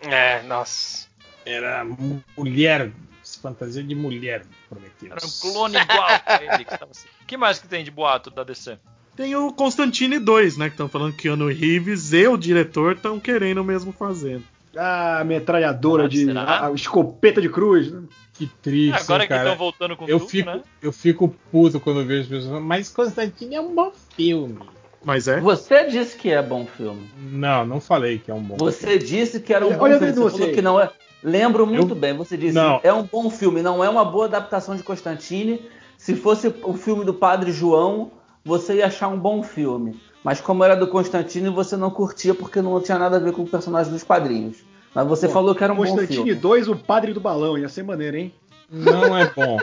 É, 0.02 0.42
nossa. 0.44 1.08
Era 1.46 1.86
mulher, 2.38 2.92
fantasia 3.42 3.82
de 3.84 3.96
mulher, 3.96 4.46
prometeu. 4.70 5.12
Era 5.12 5.26
um 5.26 5.30
clone 5.42 5.78
igual 5.78 6.06
a 6.26 6.44
ele 6.44 6.64
que 6.66 6.78
tava 6.78 6.92
assim. 6.92 7.08
O 7.22 7.26
que 7.26 7.36
mais 7.38 7.60
que 7.60 7.68
tem 7.68 7.84
de 7.84 7.90
boato 7.92 8.30
da 8.30 8.44
DC? 8.44 8.78
Tem 9.18 9.36
o 9.36 9.52
Constantine 9.52 10.20
2, 10.20 10.58
né? 10.58 10.66
Que 10.68 10.74
estão 10.76 10.88
falando 10.88 11.12
que 11.14 11.24
Keanu 11.24 11.48
Reeves 11.48 12.14
e 12.14 12.28
o 12.28 12.38
diretor 12.38 12.94
estão 12.94 13.20
querendo 13.20 13.64
mesmo 13.64 13.92
fazer. 13.92 14.40
A 14.78 15.24
metralhadora 15.26 16.06
Ah, 16.06 16.08
de. 16.08 16.30
A, 16.32 16.68
a 16.68 16.72
escopeta 16.72 17.42
de 17.42 17.50
cruz. 17.50 17.92
né? 17.92 18.04
Que 18.34 18.46
triste, 18.46 19.02
Agora 19.02 19.24
que 19.24 19.30
cara. 19.30 19.42
estão 19.44 19.58
voltando 19.58 19.98
com 19.98 20.08
eu 20.08 20.20
tudo, 20.20 20.30
fico, 20.30 20.50
né? 20.52 20.62
eu 20.80 20.92
fico 20.94 21.36
puto 21.52 21.80
quando 21.80 22.02
eu 22.02 22.06
vejo 22.06 22.22
as 22.22 22.28
pessoas 22.28 22.62
mas 22.62 22.88
Constantine 22.90 23.56
é 23.56 23.60
um 23.62 23.74
bom 23.74 23.92
filme. 24.16 24.60
Mas 25.04 25.28
é. 25.28 25.40
Você 25.42 25.86
disse 25.88 26.16
que 26.16 26.30
é 26.30 26.40
bom 26.44 26.68
filme. 26.68 27.10
Não, 27.32 27.66
não 27.66 27.80
falei 27.82 28.20
que 28.20 28.30
é 28.30 28.34
um 28.36 28.42
bom 28.44 28.56
Você 28.58 29.00
disse 29.00 29.40
que 29.40 29.52
era 29.52 29.66
um 29.66 29.70
Olha- 29.70 29.78
bom 29.78 29.84
olha 29.86 29.98
filme. 29.98 30.14
Você 30.14 30.38
falou 30.38 30.54
que 30.54 30.62
não 30.62 30.80
é. 30.80 30.92
Lembro 31.24 31.66
muito 31.66 31.94
Eu- 31.94 31.96
bem. 31.96 32.16
Você 32.16 32.38
disse 32.38 32.54
Não. 32.54 32.80
é 32.84 32.94
um 32.94 33.02
bom 33.04 33.28
filme, 33.32 33.64
não 33.64 33.84
é 33.84 33.90
uma 33.90 34.06
boa 34.06 34.26
adaptação 34.26 34.76
de 34.76 34.84
Constantine. 34.84 35.60
Se 35.98 36.14
fosse 36.16 36.54
o 36.62 36.74
filme 36.76 37.04
do 37.04 37.16
Padre 37.16 37.52
João, 37.52 38.12
você 38.48 38.78
ia 38.78 38.88
achar 38.88 39.10
um 39.10 39.20
bom 39.20 39.44
filme. 39.44 40.00
Mas 40.24 40.40
como 40.42 40.64
era 40.64 40.76
do 40.76 40.88
Constantine, 40.88 41.50
você 41.50 41.76
não 41.76 41.92
curtia 41.92 42.34
porque 42.34 42.62
não 42.62 42.82
tinha 42.82 42.98
nada 42.98 43.18
a 43.18 43.20
ver 43.20 43.34
com 43.34 43.44
o 43.44 43.48
personagem 43.48 43.92
dos 43.92 44.04
quadrinhos. 44.04 44.58
Mas 44.96 45.08
você 45.08 45.28
Pô, 45.28 45.34
falou 45.34 45.54
que 45.54 45.64
era 45.64 45.74
um 45.74 45.76
bom 45.76 45.84
Constantine 45.84 46.16
filme. 46.16 46.36
2, 46.36 46.68
o 46.70 46.76
padre 46.76 47.14
do 47.14 47.20
balão. 47.20 47.58
Ia 47.58 47.70
ser 47.70 47.84
maneiro, 47.84 48.18
hein? 48.18 48.34
Não 48.70 49.18
é 49.18 49.30
bom. 49.30 49.58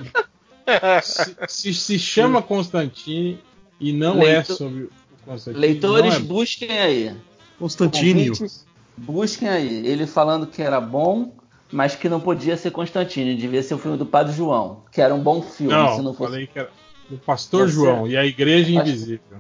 se, 1.02 1.35
se, 1.48 1.74
se 1.74 1.98
chama 1.98 2.43
Constantine 2.43 3.40
e 3.81 3.93
não 3.93 4.19
é 4.23 4.36
Leito- 4.36 4.55
sobre 4.55 4.85
o 4.85 4.90
Constantine. 5.24 5.61
Leitores, 5.61 6.15
é 6.15 6.19
busquem 6.20 6.78
aí. 6.78 7.16
Constantínio. 7.59 8.32
Ouvintes, 8.32 8.66
Busquem 8.97 9.48
aí. 9.48 9.86
Ele 9.86 10.06
falando 10.06 10.47
que 10.47 10.62
era 10.62 10.81
bom, 10.81 11.32
mas 11.73 11.97
que 11.97 12.09
não 12.09 12.20
podia 12.20 12.56
ser 12.56 12.70
Constantine. 12.70 13.35
Devia 13.35 13.62
ser 13.62 13.74
o 13.74 13.78
filme 13.78 13.97
do 13.97 14.06
Padre 14.06 14.32
João, 14.35 14.82
que 14.93 15.01
era 15.01 15.15
um 15.15 15.20
bom 15.20 15.43
filme. 15.43 15.73
Não, 15.73 15.97
se 15.97 16.02
não 16.02 16.15
fosse... 16.15 16.31
falei 16.31 16.47
que 16.47 16.59
era 16.59 16.70
o 17.10 17.16
Pastor 17.18 17.68
Você- 17.68 17.74
João 17.74 18.06
e 18.09 18.16
a 18.16 18.24
Igreja 18.24 18.81
Acho- 18.81 18.89
Invisível. 18.89 19.39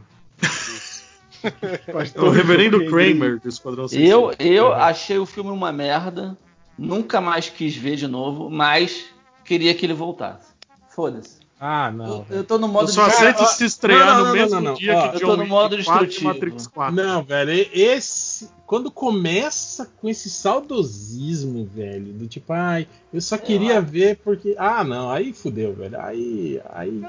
É 1.42 2.20
o 2.20 2.30
reverendo 2.30 2.86
Kramer 2.86 3.38
do 3.40 3.48
Esquadrão 3.48 3.86
Suicida. 3.88 4.08
Eu, 4.08 4.32
eu 4.38 4.72
achei 4.72 5.18
o 5.18 5.26
filme 5.26 5.50
uma 5.50 5.72
merda. 5.72 6.36
Nunca 6.76 7.20
mais 7.20 7.48
quis 7.48 7.76
ver 7.76 7.96
de 7.96 8.08
novo, 8.08 8.50
mas 8.50 9.04
queria 9.44 9.72
que 9.74 9.86
ele 9.86 9.94
voltasse. 9.94 10.48
Foda-se. 10.90 11.44
Ah, 11.60 11.90
não. 11.90 12.26
Eu, 12.28 12.38
eu 12.38 12.44
tô 12.44 12.58
no 12.58 12.66
modo 12.66 12.88
Eu 12.88 12.92
só 12.92 13.06
de- 13.06 13.14
aceito 13.14 13.44
se 13.46 13.64
estrear 13.64 14.06
não, 14.06 14.14
não, 14.14 14.18
no 14.20 14.24
não, 14.26 14.32
mesmo 14.34 14.54
não, 14.56 14.60
não. 14.62 14.74
dia 14.74 14.96
Ó, 14.98 15.08
que 15.08 15.16
eu 15.16 15.20
John 15.20 15.26
tô 15.26 15.36
no 15.36 15.46
modo 15.46 15.68
4 15.76 15.76
destrutivo. 16.06 16.24
Matrix 16.24 16.66
4. 16.66 16.94
Não, 16.96 17.22
velho, 17.22 17.68
esse. 17.72 18.48
Quando 18.66 18.90
começa 18.90 19.86
com 20.00 20.08
esse 20.08 20.28
saudosismo, 20.28 21.64
velho, 21.72 22.12
do 22.12 22.26
tipo, 22.26 22.52
ai, 22.52 22.88
eu 23.12 23.20
só 23.20 23.38
queria 23.38 23.80
ver 23.80 24.18
porque. 24.24 24.56
Ah, 24.58 24.82
não, 24.82 25.10
aí 25.10 25.32
fudeu, 25.32 25.74
velho. 25.74 26.00
Aí. 26.00 26.60
Aí. 26.70 27.02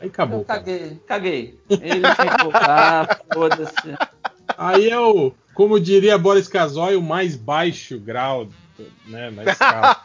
Aí 0.00 0.08
acabou. 0.08 0.40
Eu 0.40 0.44
cara. 0.44 0.60
caguei, 0.60 1.00
caguei. 1.06 1.58
Ele 1.68 2.00
tinha 2.14 2.36
que 2.36 2.42
voltar, 2.44 3.20
foda-se. 3.32 3.94
Aí 4.56 4.88
é 4.90 4.98
o. 4.98 5.32
Como 5.54 5.80
diria 5.80 6.16
Boris 6.16 6.46
Casoy, 6.46 6.94
o 6.94 7.02
mais 7.02 7.34
baixo 7.34 7.98
grau 7.98 8.46
né, 9.06 9.28
na 9.30 9.42
escala. 9.50 9.96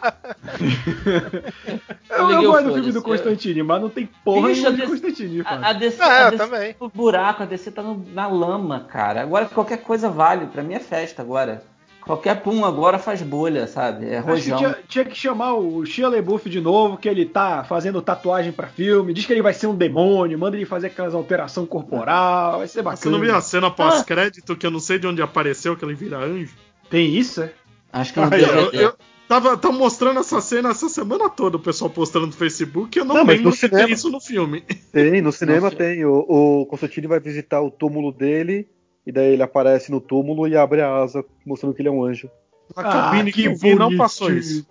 Eu, 2.09 2.29
eu 2.31 2.41
gosto 2.51 2.63
do 2.69 2.73
filme 2.73 2.91
do 2.91 3.01
Constantine, 3.03 3.61
mas 3.61 3.81
não 3.81 3.89
tem 3.89 4.09
porra 4.25 4.47
Bicho, 4.47 4.61
de 4.61 4.67
a 4.67 4.71
DC 4.71 4.87
Constantine, 4.87 5.41
A, 5.41 5.43
cara. 5.43 5.67
a 5.67 5.73
DC, 5.73 6.01
Ah, 6.01 6.07
a 6.07 6.21
eu 6.25 6.31
DC 6.31 6.43
também. 6.43 6.75
no 6.81 6.89
buraco, 6.89 7.43
a 7.43 7.45
DC 7.45 7.71
tá 7.71 7.83
no- 7.83 8.03
na 8.13 8.27
lama, 8.27 8.79
cara. 8.81 9.21
Agora 9.21 9.45
qualquer 9.45 9.77
coisa 9.77 10.09
vale. 10.09 10.47
Pra 10.47 10.63
mim 10.63 10.73
é 10.73 10.79
festa 10.79 11.21
agora. 11.21 11.63
Qualquer 12.05 12.41
pum 12.41 12.65
agora 12.65 12.99
faz 12.99 13.21
bolha, 13.21 13.65
sabe? 13.67 14.07
É 14.09 14.19
rojão. 14.19 14.57
tinha, 14.57 14.77
tinha 14.87 15.05
que 15.05 15.15
chamar 15.17 15.53
o 15.53 15.85
Shia 15.85 16.09
LaBeouf 16.09 16.49
de 16.49 16.59
novo, 16.59 16.97
que 16.97 17.07
ele 17.07 17.25
tá 17.25 17.63
fazendo 17.63 18.01
tatuagem 18.01 18.51
pra 18.51 18.67
filme, 18.67 19.13
diz 19.13 19.25
que 19.25 19.31
ele 19.33 19.41
vai 19.41 19.53
ser 19.53 19.67
um 19.67 19.75
demônio, 19.75 20.37
manda 20.37 20.55
ele 20.57 20.65
fazer 20.65 20.87
aquelas 20.87 21.13
alteração 21.13 21.65
corporal, 21.65 22.57
vai 22.59 22.67
ser 22.67 22.81
bacana. 22.81 22.97
Você 23.01 23.09
não 23.09 23.19
viu 23.19 23.35
a 23.35 23.41
cena 23.41 23.71
pós-crédito 23.71 24.55
que 24.55 24.65
eu 24.65 24.71
não 24.71 24.79
sei 24.79 24.99
de 24.99 25.07
onde 25.07 25.21
apareceu, 25.21 25.75
que 25.77 25.85
ele 25.85 25.95
vira 25.95 26.17
anjo? 26.17 26.53
Tem 26.89 27.15
isso, 27.15 27.41
é? 27.41 27.51
Acho 27.91 28.13
que 28.13 28.19
não 28.19 28.29
Aí, 28.31 28.41
eu, 28.41 28.47
DVD. 28.71 28.83
eu 28.85 28.93
tava, 29.27 29.55
tava 29.57 29.73
mostrando 29.73 30.19
essa 30.19 30.41
cena 30.41 30.69
essa 30.71 30.89
semana 30.89 31.29
toda, 31.29 31.57
o 31.57 31.59
pessoal 31.59 31.89
postando 31.89 32.25
no 32.27 32.33
Facebook, 32.33 32.97
e 32.97 33.01
eu 33.01 33.05
não, 33.05 33.15
Não, 33.15 33.23
mas 33.25 33.37
lembro 33.37 33.51
ter 33.51 33.69
cinema. 33.69 33.89
isso 33.89 34.09
no 34.09 34.19
filme. 34.19 34.61
Tem, 34.91 35.21
no 35.21 35.31
cinema 35.31 35.61
Nossa. 35.61 35.75
tem. 35.75 36.03
O, 36.05 36.13
o 36.61 36.65
Constantine 36.65 37.07
vai 37.07 37.19
visitar 37.19 37.61
o 37.61 37.71
túmulo 37.71 38.11
dele, 38.11 38.67
e 39.05 39.11
daí 39.11 39.33
ele 39.33 39.43
aparece 39.43 39.91
no 39.91 39.99
túmulo 39.99 40.47
e 40.47 40.55
abre 40.55 40.81
a 40.81 40.93
asa, 40.95 41.23
mostrando 41.45 41.73
que 41.73 41.81
ele 41.81 41.89
é 41.89 41.91
um 41.91 42.03
anjo. 42.03 42.29
A 42.75 42.83
cabine 42.83 43.31
que 43.31 43.49
vi 43.49 43.75
não 43.75 43.95
passou 43.97 44.31
isso. 44.31 44.65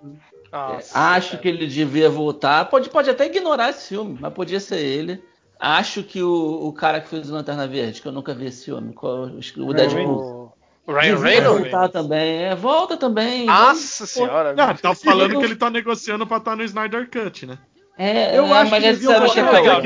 Nossa, 0.50 0.98
Acho 0.98 1.38
que 1.38 1.48
ele 1.48 1.66
devia 1.66 2.10
voltar. 2.10 2.66
Pode, 2.66 2.90
pode 2.90 3.09
até 3.09 3.26
ignorar 3.26 3.70
esse 3.70 3.88
filme, 3.88 4.18
mas 4.20 4.32
podia 4.32 4.60
ser 4.60 4.80
ele. 4.80 5.22
Acho 5.59 6.02
que 6.02 6.22
o, 6.22 6.66
o 6.66 6.72
cara 6.72 7.00
que 7.00 7.09
fez 7.09 7.30
o 7.30 7.34
Lanterna 7.34 7.66
Verde, 7.66 8.02
que 8.02 8.09
eu 8.09 8.12
nunca 8.12 8.34
vi 8.34 8.46
esse 8.46 8.64
filme, 8.64 8.92
qual- 8.92 9.30
o 9.59 9.72
Deadpool. 9.72 10.52
O 10.84 10.92
Ryan 10.92 11.18
Reynolds? 11.18 11.60
voltar 11.62 11.88
também. 11.88 12.42
É, 12.42 12.54
volta 12.56 12.96
também. 12.96 13.46
Nossa 13.46 14.04
senhora. 14.04 14.52
Não, 14.52 14.74
tá 14.74 14.94
falando 14.94 15.38
que 15.38 15.44
ele 15.44 15.54
tá 15.56 15.70
negociando 15.70 16.26
pra 16.26 16.38
estar 16.38 16.56
no 16.56 16.64
Snyder 16.64 17.09
Cut, 17.09 17.46
né? 17.46 17.59
É, 17.96 18.36
Eu 18.36 18.46
é, 18.46 18.52
acho 18.52 18.70
mas 18.70 18.82
que 18.82 18.90
deviam 18.90 19.12
disseram 19.12 19.32
que 19.32 19.38
é 19.38 19.44
caô. 19.44 19.64
Já 19.64 19.80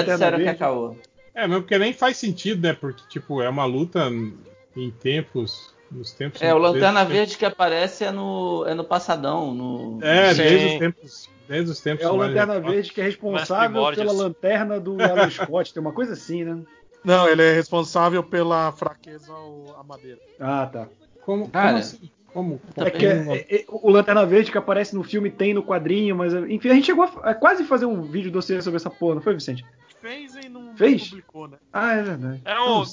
disseram 0.00 0.38
que 0.38 0.48
é 0.48 0.54
caô. 0.54 0.96
É, 1.34 1.46
mesmo 1.46 1.62
porque 1.62 1.78
nem 1.78 1.92
faz 1.92 2.16
sentido, 2.16 2.62
né? 2.62 2.72
Porque, 2.72 3.02
tipo, 3.08 3.40
é 3.40 3.48
uma 3.48 3.64
luta 3.64 4.10
em 4.76 4.90
tempos. 4.90 5.72
Nos 5.90 6.12
tempos. 6.12 6.40
É, 6.40 6.54
o 6.54 6.58
Lanterna 6.58 7.04
Verde 7.04 7.36
que 7.36 7.44
aparece 7.44 8.04
é 8.04 8.10
no, 8.10 8.64
é 8.66 8.74
no 8.74 8.82
Passadão. 8.82 9.54
No... 9.54 9.98
É, 10.02 10.32
Sim. 10.32 10.42
desde 10.42 10.66
os 10.66 10.78
tempos. 10.78 11.30
Desde 11.48 11.70
os 11.70 11.80
tempos. 11.80 12.04
É 12.04 12.08
o 12.08 12.16
Lanterna. 12.16 12.60
Verde 12.60 12.92
que 12.92 13.00
é 13.00 13.04
responsável 13.04 13.94
pela 13.94 14.12
lanterna 14.12 14.80
do 14.80 14.96
Alan 15.02 15.28
Scott, 15.28 15.74
tem 15.74 15.82
uma 15.82 15.92
coisa 15.92 16.14
assim, 16.14 16.44
né? 16.44 16.62
Não, 17.04 17.28
ele 17.28 17.42
é 17.42 17.52
responsável 17.52 18.22
pela 18.22 18.72
fraqueza 18.72 19.32
à 19.78 19.82
madeira. 19.82 20.18
Ah, 20.40 20.66
tá. 20.66 20.88
Como, 21.20 21.48
Cara, 21.48 21.68
como 21.68 21.78
assim? 21.78 22.10
Como? 22.32 22.60
É 22.76 22.90
que 22.90 23.06
é- 23.06 23.46
é- 23.50 23.64
o 23.68 23.90
Lanterna 23.90 24.24
Verde 24.24 24.50
que 24.50 24.56
aparece 24.56 24.94
no 24.94 25.02
filme 25.02 25.30
tem 25.30 25.52
no 25.52 25.62
quadrinho, 25.62 26.16
mas 26.16 26.32
enfim, 26.32 26.70
a 26.70 26.74
gente 26.74 26.86
chegou 26.86 27.04
a, 27.04 27.30
a 27.30 27.34
quase 27.34 27.64
fazer 27.64 27.84
um 27.84 28.00
vídeo 28.02 28.30
dossiê 28.30 28.62
sobre 28.62 28.76
essa 28.76 28.88
porra, 28.88 29.16
não 29.16 29.22
foi, 29.22 29.34
Vicente? 29.34 29.64
Fez 30.02 30.34
e 30.34 30.48
não 30.48 30.76
Fez? 30.76 31.08
publicou, 31.08 31.46
né? 31.48 31.56
Ah, 31.72 31.92
é 31.94 32.02
verdade. 32.02 32.42
É 32.44 32.56
Eu 32.56 32.80
um, 32.80 32.84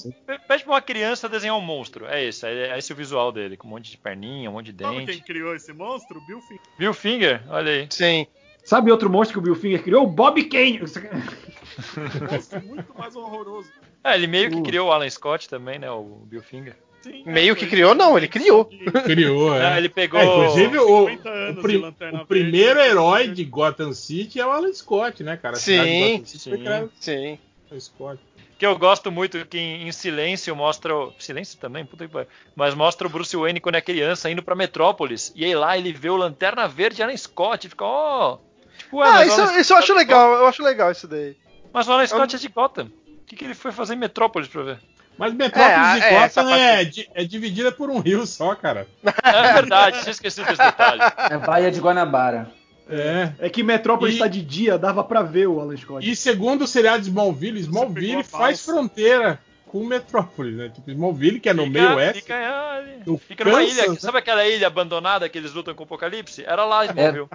pede 0.48 0.64
pra 0.64 0.72
uma 0.72 0.80
criança 0.80 1.28
desenhar 1.28 1.56
um 1.56 1.60
monstro. 1.60 2.06
É 2.06 2.24
esse, 2.24 2.46
é, 2.46 2.68
é 2.70 2.78
esse 2.78 2.92
o 2.92 2.96
visual 2.96 3.30
dele, 3.32 3.56
com 3.56 3.66
um 3.66 3.70
monte 3.72 3.90
de 3.90 3.98
perninha, 3.98 4.48
um 4.48 4.52
monte 4.54 4.72
de 4.72 4.82
Sabe 4.84 4.96
quem 4.98 5.06
dente. 5.06 5.22
criou 5.24 5.54
esse 5.54 5.72
monstro? 5.72 6.20
Bill 6.26 6.40
Finger. 6.40 6.62
Bill 6.78 6.94
Finger, 6.94 7.42
olha 7.48 7.72
aí. 7.72 7.86
Sim. 7.90 8.26
Sabe 8.64 8.90
outro 8.92 9.10
monstro 9.10 9.34
que 9.34 9.38
o 9.38 9.42
Bill 9.42 9.56
Finger 9.60 9.82
criou? 9.82 10.04
O 10.04 10.06
Bob 10.10 10.42
Kane! 10.44 10.80
Um 10.80 12.32
monstro 12.32 12.62
muito 12.62 12.94
mais 12.96 13.16
horroroso. 13.16 13.70
É, 14.04 14.14
ele 14.14 14.26
meio 14.26 14.50
que 14.50 14.56
Uh. 14.56 14.62
criou 14.62 14.88
o 14.88 14.92
Alan 14.92 15.08
Scott 15.10 15.48
também, 15.48 15.78
né? 15.78 15.90
O 15.90 16.02
Bill 16.26 16.42
Finger. 16.42 16.76
Sim, 17.02 17.22
Meio 17.24 17.52
é, 17.52 17.56
que 17.56 17.66
criou, 17.66 17.94
não, 17.94 18.16
ele 18.18 18.28
criou. 18.28 18.66
Criou, 19.04 19.54
é. 19.54 19.78
Ele 19.78 19.88
pegou. 19.88 20.20
É, 20.20 20.24
inclusive, 20.24 20.78
o, 20.78 21.06
50 21.08 21.28
anos 21.30 21.58
o, 21.58 21.62
pri- 21.62 21.72
de 21.72 21.78
Lanterna 21.78 22.12
o 22.22 22.26
Verde. 22.26 22.26
primeiro 22.28 22.80
herói 22.80 23.28
de 23.28 23.44
Gotham 23.44 23.92
City 23.92 24.38
é 24.40 24.46
o 24.46 24.50
Alan 24.50 24.72
Scott, 24.72 25.22
né, 25.24 25.36
cara? 25.36 25.56
A 25.56 25.58
Sim, 25.60 26.22
sim. 26.26 26.88
Sim. 27.00 27.38
Scott. 27.78 28.20
Que 28.58 28.66
eu 28.66 28.76
gosto 28.76 29.10
muito 29.10 29.46
que 29.46 29.56
em, 29.58 29.88
em 29.88 29.92
silêncio 29.92 30.54
mostra. 30.54 30.94
o- 30.94 31.12
Silêncio 31.18 31.58
também, 31.58 31.86
puta 31.86 32.06
que 32.06 32.12
pariu. 32.12 32.28
Mas 32.54 32.74
mostra 32.74 33.06
o 33.06 33.10
Bruce 33.10 33.34
Wayne 33.34 33.60
quando 33.60 33.76
é 33.76 33.80
criança 33.80 34.28
indo 34.30 34.42
pra 34.42 34.54
Metrópolis. 34.54 35.32
E 35.34 35.44
aí 35.46 35.54
lá 35.54 35.78
ele 35.78 35.92
vê 35.94 36.10
o 36.10 36.16
Lanterna 36.16 36.68
Verde 36.68 37.00
e 37.00 37.02
Alan 37.02 37.16
Scott. 37.16 37.66
E 37.66 37.70
fica, 37.70 37.84
ó. 37.86 38.36
Tipo, 38.76 38.98
ué, 38.98 39.08
Ah, 39.08 39.24
isso, 39.24 39.40
Alan 39.40 39.58
isso 39.58 39.72
eu 39.72 39.76
acho 39.78 39.94
legal, 39.94 40.32
eu 40.34 40.46
acho 40.46 40.62
legal 40.62 40.90
isso 40.92 41.08
daí. 41.08 41.34
Mas 41.72 41.88
o 41.88 41.92
Alan 41.92 42.06
Scott 42.06 42.36
é 42.36 42.38
de 42.38 42.48
Gotham. 42.48 42.90
O 43.06 43.24
que, 43.30 43.36
que 43.36 43.44
ele 43.44 43.54
foi 43.54 43.72
fazer 43.72 43.94
em 43.94 43.98
Metrópolis 43.98 44.48
pra 44.48 44.62
ver? 44.62 44.78
Mas 45.20 45.34
Metrópolis 45.34 45.94
de 45.96 46.00
É, 46.02 46.12
é, 46.12 46.14
essa 46.14 46.42
Gotham 46.42 46.50
parte- 46.50 46.62
é, 46.64 46.84
di- 46.84 47.10
é 47.14 47.24
dividida 47.24 47.70
por 47.70 47.90
um 47.90 47.98
rio 48.00 48.26
só, 48.26 48.54
cara. 48.54 48.86
É 49.22 49.52
verdade, 49.52 50.00
tinha 50.00 50.10
esquecido 50.12 50.46
desse 50.46 50.62
detalhe. 50.62 51.00
É 51.30 51.36
Baía 51.36 51.70
de 51.70 51.78
Guanabara. 51.78 52.50
É. 52.88 53.32
É 53.38 53.48
que 53.50 53.62
Metrópolis 53.62 54.14
está 54.14 54.26
de 54.26 54.42
dia, 54.42 54.78
dava 54.78 55.04
pra 55.04 55.22
ver 55.22 55.46
o 55.46 55.60
Alan 55.60 55.76
Scott. 55.76 56.08
E 56.10 56.16
segundo 56.16 56.62
o 56.62 56.66
seriado 56.66 57.02
de 57.02 57.08
Smallville, 57.08 57.60
Smallville 57.60 58.24
faz 58.24 58.64
fronteira 58.64 59.38
com 59.68 59.84
Metrópolis, 59.84 60.56
né? 60.56 60.70
Tipo, 60.70 60.90
Smallville, 60.90 61.38
que 61.38 61.48
é 61.50 61.52
no 61.54 61.64
Fica- 61.66 61.78
meio 61.78 61.94
oeste. 61.96 62.22
Fica, 62.22 62.82
no 63.06 63.18
Fica 63.18 63.44
numa 63.44 63.58
Kansas, 63.60 63.76
ilha. 63.78 63.88
né? 63.92 63.96
Sabe 64.00 64.18
aquela 64.18 64.44
ilha 64.46 64.66
abandonada 64.66 65.28
que 65.28 65.38
eles 65.38 65.52
lutam 65.52 65.74
com 65.74 65.82
o 65.82 65.86
Apocalipse? 65.86 66.42
Era 66.44 66.64
lá, 66.64 66.84
Smallville. 66.86 67.28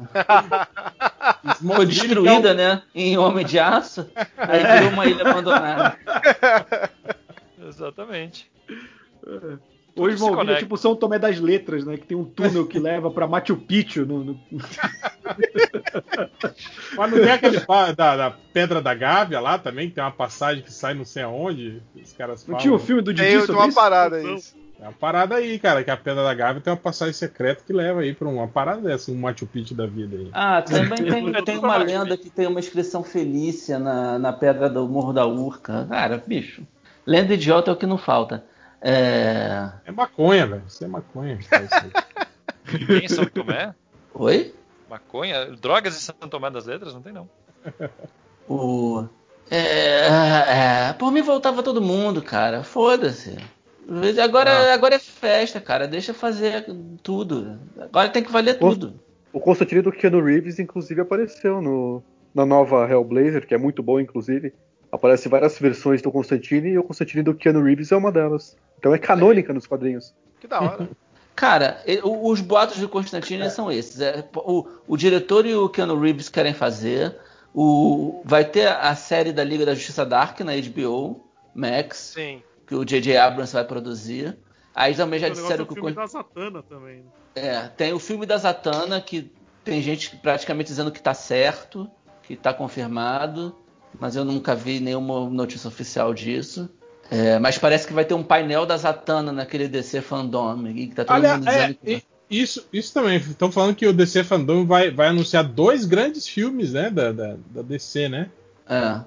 Foi 1.76 1.86
destruída, 1.86 2.54
né? 2.54 2.82
Em 2.94 3.16
Homem 3.18 3.44
de 3.44 3.58
Aço. 3.58 4.08
Aí 4.36 4.64
virou 4.64 4.88
uma 4.94 5.06
ilha 5.06 5.28
abandonada. 5.28 5.98
Exatamente. 7.66 8.50
Hoje 9.94 10.16
se 10.16 10.24
Smallville 10.24 10.52
é 10.52 10.56
tipo 10.56 10.76
São 10.76 10.96
Tomé 10.96 11.18
das 11.18 11.38
Letras, 11.38 11.84
né? 11.84 11.96
Que 11.98 12.06
tem 12.06 12.16
um 12.16 12.24
túnel 12.24 12.66
que 12.66 12.78
leva 12.80 13.10
pra 13.10 13.26
Machu 13.26 13.56
Picchu. 13.56 14.06
No, 14.06 14.24
no- 14.24 14.40
Mas 16.96 17.10
não 17.10 17.18
tem 17.18 17.30
aquele 17.30 17.60
da, 17.96 18.16
da 18.16 18.30
Pedra 18.52 18.80
da 18.80 18.94
Gávea 18.94 19.40
lá 19.40 19.58
também, 19.58 19.88
que 19.88 19.94
tem 19.94 20.04
uma 20.04 20.10
passagem 20.10 20.62
que 20.62 20.72
sai 20.72 20.94
não 20.94 21.04
sei 21.04 21.22
aonde. 21.22 21.82
Os 21.94 22.12
caras 22.12 22.40
Não 22.40 22.46
falam. 22.46 22.60
tinha 22.60 22.74
o 22.74 22.78
filme 22.78 23.02
do 23.02 23.12
Didi 23.12 23.28
tem 23.28 23.40
sobre 23.40 23.56
uma 23.56 23.66
isso? 23.66 23.74
parada 23.76 24.22
isso. 24.22 24.56
É 24.80 24.84
uma 24.84 24.92
parada 24.92 25.36
aí, 25.36 25.58
cara, 25.60 25.84
que 25.84 25.90
a 25.92 25.96
Pedra 25.96 26.24
da 26.24 26.34
Gávea 26.34 26.60
tem 26.60 26.72
uma 26.72 26.76
passagem 26.78 27.14
secreta 27.14 27.62
que 27.64 27.72
leva 27.72 28.00
aí 28.00 28.14
pra 28.14 28.26
uma 28.26 28.48
parada 28.48 28.80
dessa, 28.80 29.12
um 29.12 29.14
Machu 29.14 29.46
Picchu 29.46 29.74
da 29.74 29.86
vida 29.86 30.16
aí. 30.16 30.28
Ah, 30.32 30.60
também 30.60 31.04
tem, 31.04 31.32
tem 31.44 31.58
uma 31.58 31.76
lenda 31.76 32.16
que 32.16 32.28
tem 32.28 32.48
uma 32.48 32.58
inscrição 32.58 33.04
felícia 33.04 33.78
na, 33.78 34.18
na 34.18 34.32
pedra 34.32 34.68
do 34.68 34.88
Morro 34.88 35.12
da 35.12 35.24
Urca. 35.24 35.86
Cara, 35.88 36.20
bicho. 36.26 36.62
Lenda 37.06 37.34
idiota 37.34 37.70
é 37.70 37.74
o 37.74 37.76
que 37.76 37.86
não 37.86 37.98
falta. 37.98 38.44
É... 38.80 39.70
É 39.84 39.92
maconha, 39.92 40.46
velho. 40.46 40.62
Isso 40.66 40.84
é 40.84 40.88
maconha. 40.88 41.38
Tem 42.86 43.04
em 43.04 43.08
São 43.08 43.24
Tomé? 43.26 43.74
Oi? 44.14 44.54
Maconha? 44.88 45.46
Drogas 45.56 45.96
em 45.96 46.00
São 46.00 46.28
Tomé 46.28 46.50
das 46.50 46.66
Letras? 46.66 46.94
Não 46.94 47.02
tem, 47.02 47.12
não. 47.12 47.28
O. 48.48 49.06
É, 49.50 50.88
é, 50.88 50.92
por 50.94 51.12
mim 51.12 51.22
voltava 51.22 51.62
todo 51.62 51.80
mundo, 51.80 52.22
cara. 52.22 52.62
Foda-se. 52.62 53.36
Agora, 54.22 54.72
agora 54.72 54.94
é 54.94 54.98
festa, 54.98 55.60
cara. 55.60 55.86
Deixa 55.86 56.14
fazer 56.14 56.66
tudo. 57.02 57.58
Agora 57.78 58.08
tem 58.08 58.22
que 58.22 58.32
valer 58.32 58.58
Pô. 58.58 58.70
tudo. 58.70 59.00
O 59.32 59.40
Constantine 59.40 59.82
do 59.82 59.92
Keanu 59.92 60.22
Reeves, 60.22 60.58
inclusive, 60.58 61.00
apareceu 61.00 61.60
no, 61.60 62.02
na 62.34 62.46
nova 62.46 62.88
Hellblazer, 62.88 63.46
que 63.46 63.54
é 63.54 63.58
muito 63.58 63.82
boa, 63.82 64.00
inclusive. 64.00 64.52
Aparecem 64.92 65.30
várias 65.30 65.58
versões 65.58 66.02
do 66.02 66.12
Constantine 66.12 66.68
e 66.68 66.78
o 66.78 66.84
Constantine 66.84 67.22
do 67.22 67.34
Keanu 67.34 67.62
Reeves 67.62 67.90
é 67.90 67.96
uma 67.96 68.12
delas. 68.12 68.56
Então 68.78 68.94
é 68.94 68.98
canônica 68.98 69.52
nos 69.52 69.66
quadrinhos. 69.66 70.14
Que 70.38 70.46
da 70.46 70.60
hora. 70.60 70.88
Cara, 71.34 71.82
os 72.04 72.42
boatos 72.42 72.76
de 72.76 72.86
Constantine 72.86 73.48
são 73.48 73.72
esses. 73.72 74.00
É, 74.00 74.22
o, 74.36 74.68
o 74.86 74.96
diretor 74.98 75.46
e 75.46 75.54
o 75.54 75.66
Keanu 75.68 75.98
Reeves 75.98 76.28
querem 76.28 76.52
fazer. 76.52 77.16
O, 77.54 78.22
vai 78.24 78.44
ter 78.44 78.68
a 78.68 78.94
série 78.94 79.32
da 79.32 79.42
Liga 79.42 79.64
da 79.64 79.74
Justiça 79.74 80.04
Dark 80.04 80.40
na 80.40 80.52
HBO 80.54 81.26
Max, 81.54 82.12
Sim. 82.14 82.42
que 82.66 82.74
o 82.74 82.84
J.J. 82.84 83.16
Abrams 83.16 83.52
vai 83.52 83.64
produzir. 83.64 84.36
Aí 84.74 84.94
também 84.94 85.18
já 85.18 85.28
disseram 85.28 85.64
do 85.64 85.66
que 85.66 85.72
o 85.72 85.74
filme 85.74 85.92
da 85.92 86.06
Satana 86.06 86.62
também. 86.62 86.96
né? 86.96 87.04
É, 87.34 87.68
tem 87.68 87.92
o 87.92 87.98
filme 87.98 88.26
da 88.26 88.36
Zatanna, 88.36 89.00
que 89.00 89.30
tem 89.64 89.80
gente 89.82 90.16
praticamente 90.16 90.68
dizendo 90.68 90.90
que 90.90 91.02
tá 91.02 91.14
certo, 91.14 91.90
que 92.22 92.36
tá 92.36 92.52
confirmado, 92.52 93.56
mas 94.00 94.16
eu 94.16 94.24
nunca 94.24 94.54
vi 94.54 94.80
nenhuma 94.80 95.28
notícia 95.30 95.68
oficial 95.68 96.12
disso. 96.14 96.68
É, 97.10 97.38
mas 97.38 97.58
parece 97.58 97.86
que 97.86 97.92
vai 97.92 98.04
ter 98.04 98.14
um 98.14 98.22
painel 98.22 98.64
da 98.64 98.76
Zatanna 98.76 99.32
naquele 99.32 99.68
DC 99.68 100.00
Fandom, 100.00 100.66
e 100.68 100.86
que 100.88 100.94
tá 100.94 101.04
todo 101.04 101.14
Olha, 101.16 101.34
mundo 101.34 101.46
dizendo 101.46 101.76
é, 101.84 101.96
que... 101.96 102.02
isso, 102.30 102.66
isso 102.72 102.94
também. 102.94 103.18
Estão 103.18 103.52
falando 103.52 103.74
que 103.74 103.86
o 103.86 103.92
DC 103.92 104.24
Fandom 104.24 104.64
vai, 104.64 104.90
vai 104.90 105.08
anunciar 105.08 105.44
dois 105.44 105.84
grandes 105.84 106.26
filmes, 106.26 106.72
né, 106.72 106.88
da, 106.88 107.12
da, 107.12 107.36
da 107.50 107.62
DC, 107.62 108.08
né? 108.08 108.30
É. 108.66 109.00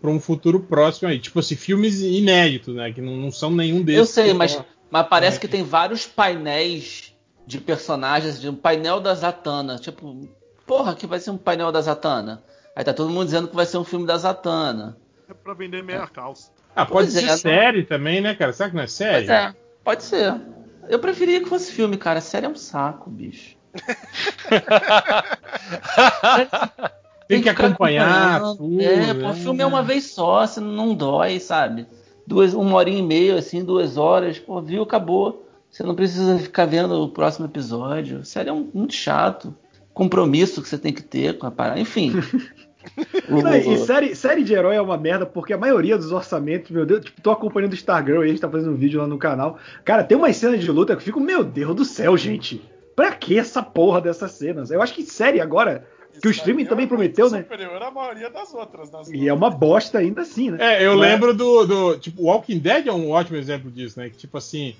Pra 0.00 0.10
um 0.10 0.20
futuro 0.20 0.60
próximo 0.60 1.08
aí. 1.08 1.18
Tipo 1.18 1.40
assim, 1.40 1.56
filmes 1.56 2.00
inéditos, 2.02 2.74
né? 2.74 2.92
Que 2.92 3.00
não, 3.00 3.16
não 3.16 3.32
são 3.32 3.50
nenhum 3.50 3.82
desses. 3.82 3.98
Eu 4.00 4.06
sei, 4.06 4.34
mas, 4.34 4.54
tão- 4.54 4.64
mas 4.90 5.06
parece 5.08 5.38
É. 5.38 5.40
que 5.40 5.48
tem 5.48 5.62
vários 5.64 6.06
painéis 6.06 7.12
de 7.46 7.58
personagens, 7.58 8.40
de 8.40 8.48
um 8.48 8.54
painel 8.54 9.00
da 9.00 9.14
Zatanna. 9.14 9.76
Tipo, 9.76 10.28
porra, 10.66 10.94
que 10.94 11.06
vai 11.06 11.18
ser 11.18 11.30
um 11.30 11.36
painel 11.38 11.72
da 11.72 11.80
Zatanna. 11.80 12.42
Aí 12.76 12.84
tá 12.84 12.92
todo 12.92 13.10
mundo 13.10 13.26
dizendo 13.26 13.48
que 13.48 13.54
vai 13.54 13.66
ser 13.66 13.78
um 13.78 13.84
filme 13.84 14.06
da 14.06 14.16
Zatanna. 14.16 14.96
É 15.28 15.34
pra 15.34 15.54
vender 15.54 15.82
meia 15.82 16.06
calça. 16.06 16.50
Ah, 16.74 16.84
pode 16.84 17.08
Pois 17.08 17.12
ser 17.12 17.24
é, 17.24 17.26
não- 17.28 17.36
série 17.38 17.84
também, 17.84 18.20
né, 18.20 18.34
cara? 18.34 18.52
Será 18.52 18.68
que 18.70 18.76
não 18.76 18.82
é 18.82 18.86
série? 18.86 19.26
Pois 19.26 19.30
é, 19.30 19.54
pode 19.84 20.02
ser. 20.02 20.34
Eu 20.88 20.98
preferia 20.98 21.40
que 21.40 21.48
fosse 21.48 21.72
filme, 21.72 21.96
cara. 21.96 22.20
Série 22.20 22.46
é 22.46 22.48
um 22.48 22.56
saco, 22.56 23.10
bicho. 23.10 23.56
Tem 27.26 27.40
que 27.40 27.48
ficar 27.48 27.66
acompanhar 27.66 28.40
tudo. 28.40 28.80
É, 28.80 28.96
né? 28.96 29.14
pô, 29.14 29.32
filme 29.32 29.62
é 29.62 29.66
uma 29.66 29.82
vez 29.82 30.10
só, 30.12 30.46
você 30.46 30.60
não 30.60 30.94
dói, 30.94 31.40
sabe? 31.40 31.86
Duas, 32.26 32.54
uma 32.54 32.76
hora 32.76 32.90
e 32.90 33.02
meia, 33.02 33.38
assim, 33.38 33.64
duas 33.64 33.96
horas, 33.96 34.38
pô, 34.38 34.60
viu, 34.60 34.82
acabou. 34.82 35.46
Você 35.70 35.82
não 35.82 35.94
precisa 35.94 36.38
ficar 36.38 36.66
vendo 36.66 37.02
o 37.02 37.08
próximo 37.08 37.46
episódio. 37.46 38.24
Série 38.24 38.50
é 38.50 38.52
um, 38.52 38.70
muito 38.72 38.94
chato. 38.94 39.54
Compromisso 39.92 40.62
que 40.62 40.68
você 40.68 40.78
tem 40.78 40.92
que 40.92 41.02
ter 41.02 41.38
com 41.38 41.46
a 41.46 41.50
parada. 41.50 41.80
Enfim. 41.80 42.12
Não, 43.28 43.54
e 43.56 43.78
série, 43.78 44.14
série 44.14 44.44
de 44.44 44.54
herói 44.54 44.76
é 44.76 44.80
uma 44.80 44.96
merda, 44.96 45.24
porque 45.26 45.52
a 45.52 45.58
maioria 45.58 45.96
dos 45.96 46.12
orçamentos, 46.12 46.70
meu 46.70 46.84
Deus, 46.86 47.04
tipo, 47.04 47.20
tô 47.20 47.30
acompanhando 47.30 47.72
o 47.72 47.76
Stargirl 47.76 48.22
e 48.22 48.26
a 48.26 48.28
gente 48.28 48.40
tá 48.40 48.48
fazendo 48.48 48.72
um 48.72 48.76
vídeo 48.76 49.00
lá 49.00 49.06
no 49.06 49.18
canal. 49.18 49.58
Cara, 49.84 50.04
tem 50.04 50.16
umas 50.16 50.36
cenas 50.36 50.60
de 50.60 50.70
luta 50.70 50.94
que 50.94 51.00
eu 51.00 51.04
fico, 51.04 51.20
meu 51.20 51.42
Deus 51.42 51.74
do 51.74 51.84
céu, 51.84 52.16
gente. 52.16 52.62
Pra 52.94 53.12
que 53.12 53.38
essa 53.38 53.62
porra 53.62 54.00
dessas 54.00 54.32
cenas? 54.32 54.70
Eu 54.70 54.80
acho 54.80 54.94
que 54.94 55.02
série 55.02 55.40
agora, 55.40 55.84
que 56.20 56.28
o 56.28 56.30
streaming 56.30 56.66
também 56.66 56.86
prometeu, 56.86 57.28
né? 57.28 57.42
superior 57.42 57.82
à 57.82 57.90
maioria 57.90 58.30
das 58.30 58.54
outras. 58.54 58.88
Das 58.90 59.10
E 59.10 59.28
é 59.28 59.32
uma 59.32 59.50
bosta 59.50 59.98
ainda 59.98 60.22
assim, 60.22 60.50
né? 60.52 60.58
É, 60.60 60.86
eu 60.86 60.96
Mas- 60.96 61.00
lembro 61.10 61.34
do, 61.34 61.66
do. 61.66 61.98
Tipo, 61.98 62.22
Walking 62.24 62.58
Dead 62.58 62.86
é 62.86 62.92
um 62.92 63.10
ótimo 63.10 63.36
exemplo 63.36 63.70
disso, 63.70 63.98
né? 63.98 64.10
Que, 64.10 64.16
tipo 64.16 64.38
assim. 64.38 64.76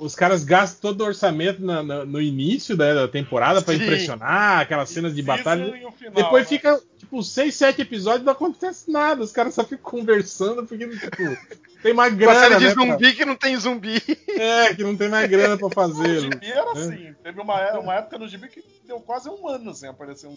Os 0.00 0.14
caras 0.14 0.42
gastam 0.44 0.80
todo 0.80 1.02
o 1.02 1.04
orçamento 1.04 1.62
na- 1.62 1.82
na- 1.82 2.04
no 2.06 2.20
início 2.20 2.74
da, 2.76 2.94
da 2.94 3.06
temporada 3.08 3.60
pra 3.60 3.74
Sim. 3.74 3.82
impressionar, 3.82 4.60
aquelas 4.60 4.88
cenas 4.88 5.14
de 5.14 5.22
batalha. 5.22 5.66
o 5.86 5.92
final, 5.92 6.14
Depois 6.14 6.44
né? 6.44 6.48
fica, 6.48 6.80
tipo, 6.98 7.22
6, 7.22 7.54
7 7.54 7.82
episódios 7.82 8.22
e 8.22 8.24
não 8.24 8.32
acontece 8.32 8.90
nada. 8.90 9.22
Os 9.22 9.30
caras 9.30 9.52
só 9.54 9.62
ficam 9.62 9.90
conversando 9.90 10.64
porque, 10.66 10.88
tipo, 10.88 11.36
tem 11.82 11.92
mais 11.92 12.12
Uma 12.14 12.18
grana. 12.18 12.40
série 12.40 12.54
de 12.56 12.64
né, 12.64 12.74
pra- 12.74 12.82
zumbi 12.84 13.12
que 13.12 13.24
não 13.26 13.36
tem 13.36 13.56
zumbi. 13.58 14.02
É, 14.28 14.74
que 14.74 14.82
não 14.82 14.96
tem 14.96 15.10
mais 15.10 15.28
grana 15.30 15.58
pra 15.58 15.66
O 15.66 15.70
fazer. 15.70 16.20
gibi 16.20 16.46
É. 16.46 16.50
era 16.50 16.72
assim. 16.72 17.14
Teve 17.22 17.40
uma, 17.40 17.60
é- 17.60 17.78
uma 17.78 17.94
época 17.96 18.16
no 18.18 18.26
gibi 18.26 18.48
que 18.48 18.64
deu 18.86 19.00
quase 19.00 19.28
um 19.28 19.46
ano 19.46 19.74
sem 19.74 19.90
aparecer 19.90 20.28
um. 20.28 20.36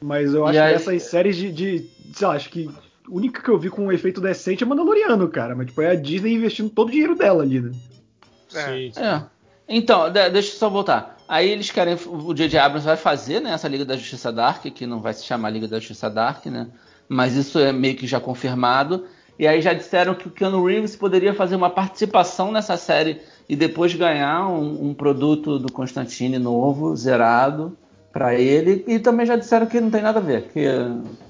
Mas 0.00 0.32
eu 0.34 0.46
acho 0.46 0.58
aí- 0.60 0.70
que 0.70 0.74
essas 0.76 1.02
séries 1.02 1.36
de, 1.36 1.50
de. 1.50 1.90
Sei 2.14 2.26
lá, 2.26 2.34
acho 2.34 2.48
que. 2.50 2.68
A 2.68 3.12
única 3.14 3.40
que 3.42 3.48
eu 3.48 3.58
vi 3.58 3.70
com 3.70 3.86
um 3.86 3.92
efeito 3.92 4.20
decente 4.20 4.62
é 4.64 4.66
Mandaloriano, 4.66 5.28
cara. 5.28 5.54
Mas, 5.54 5.66
tipo, 5.66 5.80
é 5.82 5.90
a 5.90 5.94
Disney 5.94 6.34
investindo 6.34 6.68
todo 6.70 6.88
o 6.88 6.90
dinheiro 6.90 7.14
dela 7.14 7.42
ali, 7.44 7.60
né? 7.60 7.70
Sim, 8.64 8.92
sim. 8.92 9.00
É. 9.02 9.22
Então, 9.68 10.10
de- 10.10 10.30
deixa 10.30 10.52
eu 10.52 10.58
só 10.58 10.68
voltar. 10.68 11.16
Aí 11.28 11.48
eles 11.50 11.70
querem. 11.70 11.94
O 12.06 12.32
J.J. 12.32 12.58
Abrams 12.58 12.86
vai 12.86 12.96
fazer, 12.96 13.40
né? 13.40 13.50
Essa 13.52 13.66
Liga 13.68 13.84
da 13.84 13.96
Justiça 13.96 14.32
Dark, 14.32 14.62
que 14.62 14.86
não 14.86 15.00
vai 15.00 15.12
se 15.12 15.24
chamar 15.24 15.50
Liga 15.50 15.66
da 15.66 15.78
Justiça 15.78 16.08
Dark, 16.08 16.46
né? 16.46 16.68
Mas 17.08 17.34
isso 17.34 17.58
é 17.58 17.72
meio 17.72 17.96
que 17.96 18.06
já 18.06 18.20
confirmado. 18.20 19.04
E 19.38 19.46
aí 19.46 19.60
já 19.60 19.72
disseram 19.74 20.14
que 20.14 20.28
o 20.28 20.30
Keanu 20.30 20.64
Reeves 20.64 20.96
poderia 20.96 21.34
fazer 21.34 21.56
uma 21.56 21.68
participação 21.68 22.50
nessa 22.52 22.76
série 22.76 23.20
e 23.48 23.54
depois 23.54 23.92
ganhar 23.94 24.48
um, 24.48 24.88
um 24.90 24.94
produto 24.94 25.58
do 25.58 25.70
Constantine 25.70 26.38
novo, 26.38 26.96
zerado, 26.96 27.76
pra 28.12 28.34
ele. 28.34 28.82
E 28.88 28.98
também 28.98 29.26
já 29.26 29.36
disseram 29.36 29.66
que 29.66 29.78
não 29.80 29.90
tem 29.90 30.00
nada 30.00 30.20
a 30.20 30.22
ver, 30.22 30.48
que, 30.54 30.64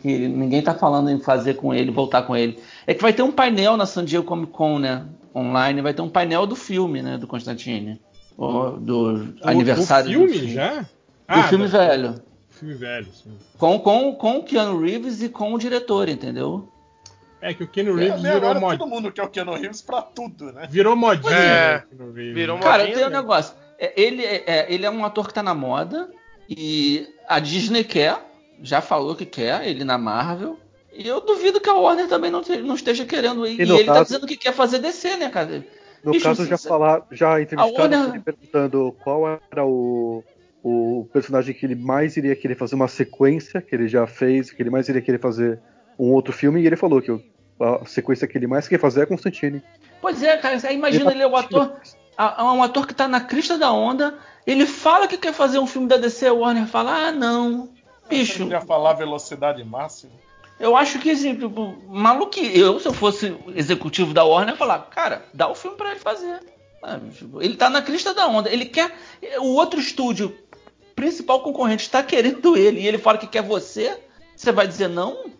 que 0.02 0.28
ninguém 0.28 0.62
tá 0.62 0.72
falando 0.72 1.10
em 1.10 1.18
fazer 1.20 1.54
com 1.54 1.74
ele, 1.74 1.90
voltar 1.90 2.22
com 2.22 2.36
ele. 2.36 2.58
É 2.86 2.94
que 2.94 3.02
vai 3.02 3.12
ter 3.12 3.22
um 3.22 3.32
painel 3.32 3.76
na 3.76 3.86
San 3.86 4.04
Diego 4.04 4.24
Comic 4.24 4.52
Con, 4.52 4.78
né? 4.78 5.04
Online, 5.38 5.82
vai 5.82 5.92
ter 5.92 6.02
um 6.02 6.08
painel 6.08 6.46
do 6.46 6.56
filme, 6.56 7.02
né? 7.02 7.18
Do 7.18 7.26
Constantine. 7.26 8.00
O- 8.38 8.70
do 8.70 9.34
O- 9.42 9.48
aniversário 9.48 10.08
o 10.08 10.12
filme, 10.12 10.26
do 10.32 10.32
filme. 10.38 10.52
já? 10.54 10.80
Do 10.80 10.86
Ah, 11.28 11.42
filme 11.44 11.64
do- 11.64 11.70
velho. 11.70 12.14
Filme 12.50 12.74
velho, 12.74 13.06
sim. 13.12 13.36
Com, 13.58 13.78
com, 13.78 14.14
com 14.14 14.38
o 14.38 14.42
Keanu 14.44 14.80
Reeves 14.80 15.22
e 15.22 15.28
com 15.28 15.52
o 15.52 15.58
diretor, 15.58 16.08
entendeu? 16.08 16.68
É 17.40 17.52
que 17.52 17.64
o 17.64 17.68
Keanu 17.68 17.94
Reeves 17.94 18.24
É, 18.24 18.32
virou, 18.32 18.36
agora 18.50 18.60
mod... 18.60 18.78
todo 18.78 18.88
mundo 18.88 19.12
quer 19.12 19.22
o 19.24 19.28
Keanu 19.28 19.52
Reeves 19.54 19.82
pra 19.82 20.00
tudo, 20.00 20.52
né? 20.52 20.66
virou 20.70 20.96
modinha. 20.96 21.34
É, 21.34 21.82
né, 21.92 22.32
virou 22.32 22.58
Cara, 22.58 22.78
modinha 22.84 22.96
tem 22.96 23.06
um 23.06 23.10
mesmo. 23.10 23.22
negócio. 23.22 23.54
É, 23.78 23.92
ele, 24.00 24.24
é, 24.24 24.42
é, 24.46 24.66
ele 24.72 24.86
é 24.86 24.90
um 24.90 25.04
ator 25.04 25.28
que 25.28 25.34
tá 25.34 25.42
na 25.42 25.54
moda 25.54 26.08
e 26.48 27.06
a 27.28 27.38
Disney 27.38 27.84
quer, 27.84 28.16
já 28.62 28.80
falou 28.80 29.14
que 29.14 29.26
quer, 29.26 29.66
ele 29.68 29.84
na 29.84 29.98
Marvel. 29.98 30.58
E 30.96 31.06
eu 31.06 31.20
duvido 31.20 31.60
que 31.60 31.68
a 31.68 31.74
Warner 31.74 32.08
também 32.08 32.30
não, 32.30 32.42
te- 32.42 32.56
não 32.62 32.74
esteja 32.74 33.04
querendo. 33.04 33.46
E, 33.46 33.60
E 33.60 33.66
no 33.66 33.76
ele 33.76 33.84
tá 33.84 33.92
caso- 33.94 34.04
dizendo 34.06 34.26
que 34.26 34.36
quer 34.36 34.52
fazer 34.52 34.78
DC, 34.78 35.16
né, 35.16 35.28
cara? 35.28 35.64
No 36.02 36.12
Bicho, 36.12 36.24
caso, 36.24 36.46
já 36.46 36.56
falar, 36.58 37.02
já 37.10 37.40
entrevistaram 37.40 37.76
Warner- 37.98 38.14
ele 38.14 38.22
perguntando 38.22 38.96
qual 39.02 39.40
era 39.50 39.64
o, 39.66 40.22
o 40.62 41.08
personagem 41.12 41.54
que 41.54 41.66
ele 41.66 41.74
mais 41.74 42.16
iria 42.16 42.34
querer 42.36 42.54
fazer 42.56 42.74
uma 42.76 42.88
sequência, 42.88 43.60
que 43.60 43.74
ele 43.74 43.88
já 43.88 44.06
fez, 44.06 44.50
que 44.50 44.62
ele 44.62 44.70
mais 44.70 44.88
iria 44.88 45.02
querer 45.02 45.18
fazer 45.20 45.58
um 45.98 46.12
outro 46.12 46.32
filme, 46.32 46.60
e 46.62 46.66
ele 46.66 46.76
falou 46.76 47.00
que 47.02 47.10
o- 47.10 47.20
a 47.60 47.84
sequência 47.86 48.26
que 48.28 48.36
ele 48.38 48.46
mais 48.46 48.68
quer 48.68 48.78
fazer 48.78 49.02
é 49.02 49.06
Constantine. 49.06 49.62
Pois 50.00 50.22
é, 50.22 50.36
cara. 50.36 50.58
Aí 50.64 50.74
imagina 50.76 51.10
ele 51.10 51.22
é 51.22 51.26
o 51.26 51.36
ator. 51.36 51.72
a- 52.16 52.42
a- 52.42 52.52
Um 52.52 52.62
ator 52.62 52.86
que 52.86 52.94
tá 52.94 53.06
na 53.08 53.20
crista 53.20 53.58
da 53.58 53.72
onda. 53.72 54.14
Ele 54.46 54.64
fala 54.66 55.08
que 55.08 55.18
quer 55.18 55.32
fazer 55.32 55.58
um 55.58 55.66
filme 55.66 55.88
da 55.88 55.96
DC, 55.96 56.26
a 56.26 56.32
Warner 56.32 56.66
fala: 56.66 57.08
ah, 57.08 57.12
não. 57.12 57.68
Bicho, 58.08 58.42
Eu 58.44 58.48
ia 58.50 58.60
falar 58.60 58.92
velocidade 58.94 59.64
máxima. 59.64 60.12
Eu 60.58 60.76
acho 60.76 60.98
que, 60.98 61.10
assim, 61.10 61.34
tipo, 61.34 61.76
maluco, 61.88 62.38
eu, 62.38 62.80
se 62.80 62.88
eu 62.88 62.92
fosse 62.94 63.36
executivo 63.54 64.14
da 64.14 64.24
Warner, 64.24 64.50
eu 64.50 64.54
ia 64.54 64.58
falar, 64.58 64.78
cara, 64.90 65.24
dá 65.34 65.48
o 65.48 65.54
filme 65.54 65.76
pra 65.76 65.90
ele 65.90 66.00
fazer. 66.00 66.40
Sabe? 66.80 67.10
Tipo, 67.10 67.42
ele 67.42 67.56
tá 67.56 67.68
na 67.68 67.82
crista 67.82 68.14
da 68.14 68.26
onda. 68.26 68.50
Ele 68.50 68.64
quer. 68.66 68.90
O 69.40 69.54
outro 69.54 69.78
estúdio, 69.78 70.36
principal 70.94 71.40
concorrente, 71.42 71.82
está 71.84 72.02
querendo 72.02 72.56
ele 72.56 72.80
e 72.80 72.86
ele 72.86 72.98
fala 72.98 73.18
que 73.18 73.26
quer 73.26 73.42
você. 73.42 73.98
Você 74.34 74.52
vai 74.52 74.66
dizer 74.66 74.88
não? 74.88 75.30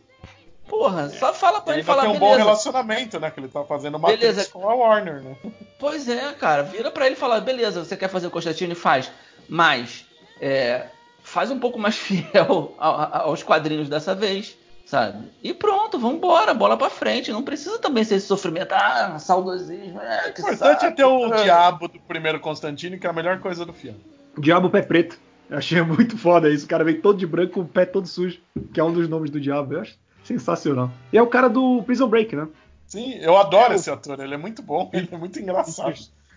Porra, 0.68 1.08
só 1.10 1.32
fala 1.32 1.60
pra 1.60 1.74
Ele 1.74 1.80
ele 1.80 1.86
falar, 1.86 2.02
tem 2.02 2.10
um 2.10 2.14
bom 2.14 2.30
beleza. 2.30 2.44
relacionamento, 2.44 3.20
né? 3.20 3.30
Que 3.30 3.38
ele 3.40 3.48
tá 3.48 3.62
fazendo 3.64 3.96
uma 3.96 4.08
Beleza. 4.08 4.48
com 4.50 4.68
a 4.68 4.74
Warner, 4.74 5.22
né? 5.22 5.36
Pois 5.78 6.08
é, 6.08 6.32
cara, 6.32 6.62
vira 6.64 6.90
pra 6.90 7.06
ele 7.06 7.14
e 7.14 7.18
fala, 7.18 7.40
beleza, 7.40 7.84
você 7.84 7.96
quer 7.96 8.08
fazer 8.08 8.26
o 8.26 8.30
Constantine? 8.30 8.74
Faz. 8.74 9.10
Mas, 9.48 10.04
é, 10.40 10.86
faz 11.22 11.50
um 11.52 11.60
pouco 11.60 11.78
mais 11.78 11.94
fiel 11.96 12.74
aos 12.78 13.44
quadrinhos 13.44 13.88
dessa 13.88 14.12
vez, 14.14 14.56
sabe? 14.86 15.28
E 15.42 15.52
pronto, 15.52 15.98
vambora, 15.98 16.54
bola 16.54 16.76
pra 16.78 16.88
frente. 16.88 17.30
Não 17.30 17.42
precisa 17.42 17.78
também 17.78 18.02
ser 18.04 18.14
esse 18.14 18.26
sofrimento, 18.26 18.72
ah, 18.72 19.18
saudosismo, 19.18 20.00
é, 20.00 20.26
O 20.26 20.30
importante 20.30 20.52
é 20.52 20.56
saco. 20.80 20.96
ter 20.96 21.04
o 21.04 21.34
É. 21.34 21.42
diabo 21.42 21.88
do 21.88 21.98
primeiro 22.00 22.40
Constantine, 22.40 22.98
que 22.98 23.06
é 23.06 23.10
a 23.10 23.12
melhor 23.12 23.38
coisa 23.40 23.66
do 23.66 23.72
filme. 23.74 24.00
Diabo 24.38 24.70
Pé 24.70 24.80
Preto. 24.80 25.18
Eu 25.50 25.58
achei 25.58 25.80
muito 25.82 26.16
foda 26.16 26.48
isso. 26.48 26.64
O 26.64 26.68
cara 26.68 26.82
vem 26.84 27.00
todo 27.00 27.18
de 27.18 27.26
branco 27.26 27.52
com 27.54 27.60
o 27.60 27.68
pé 27.68 27.84
todo 27.84 28.06
sujo, 28.08 28.38
que 28.72 28.80
é 28.80 28.84
um 28.84 28.92
dos 28.92 29.08
nomes 29.08 29.30
do 29.30 29.38
diabo. 29.40 29.74
Eu 29.74 29.80
acho 29.82 29.94
sensacional. 30.24 30.90
E 31.12 31.18
é 31.18 31.22
o 31.22 31.26
cara 31.26 31.48
do 31.48 31.82
Prison 31.84 32.08
Break, 32.08 32.34
né? 32.34 32.48
Sim, 32.86 33.14
eu 33.20 33.36
adoro 33.36 33.74
esse 33.74 33.90
ator, 33.90 34.18
ele 34.20 34.34
é 34.34 34.36
muito 34.36 34.62
bom, 34.62 34.88
ele 34.94 35.08
é 35.10 35.16
muito 35.16 35.38
engraçado. 35.40 35.94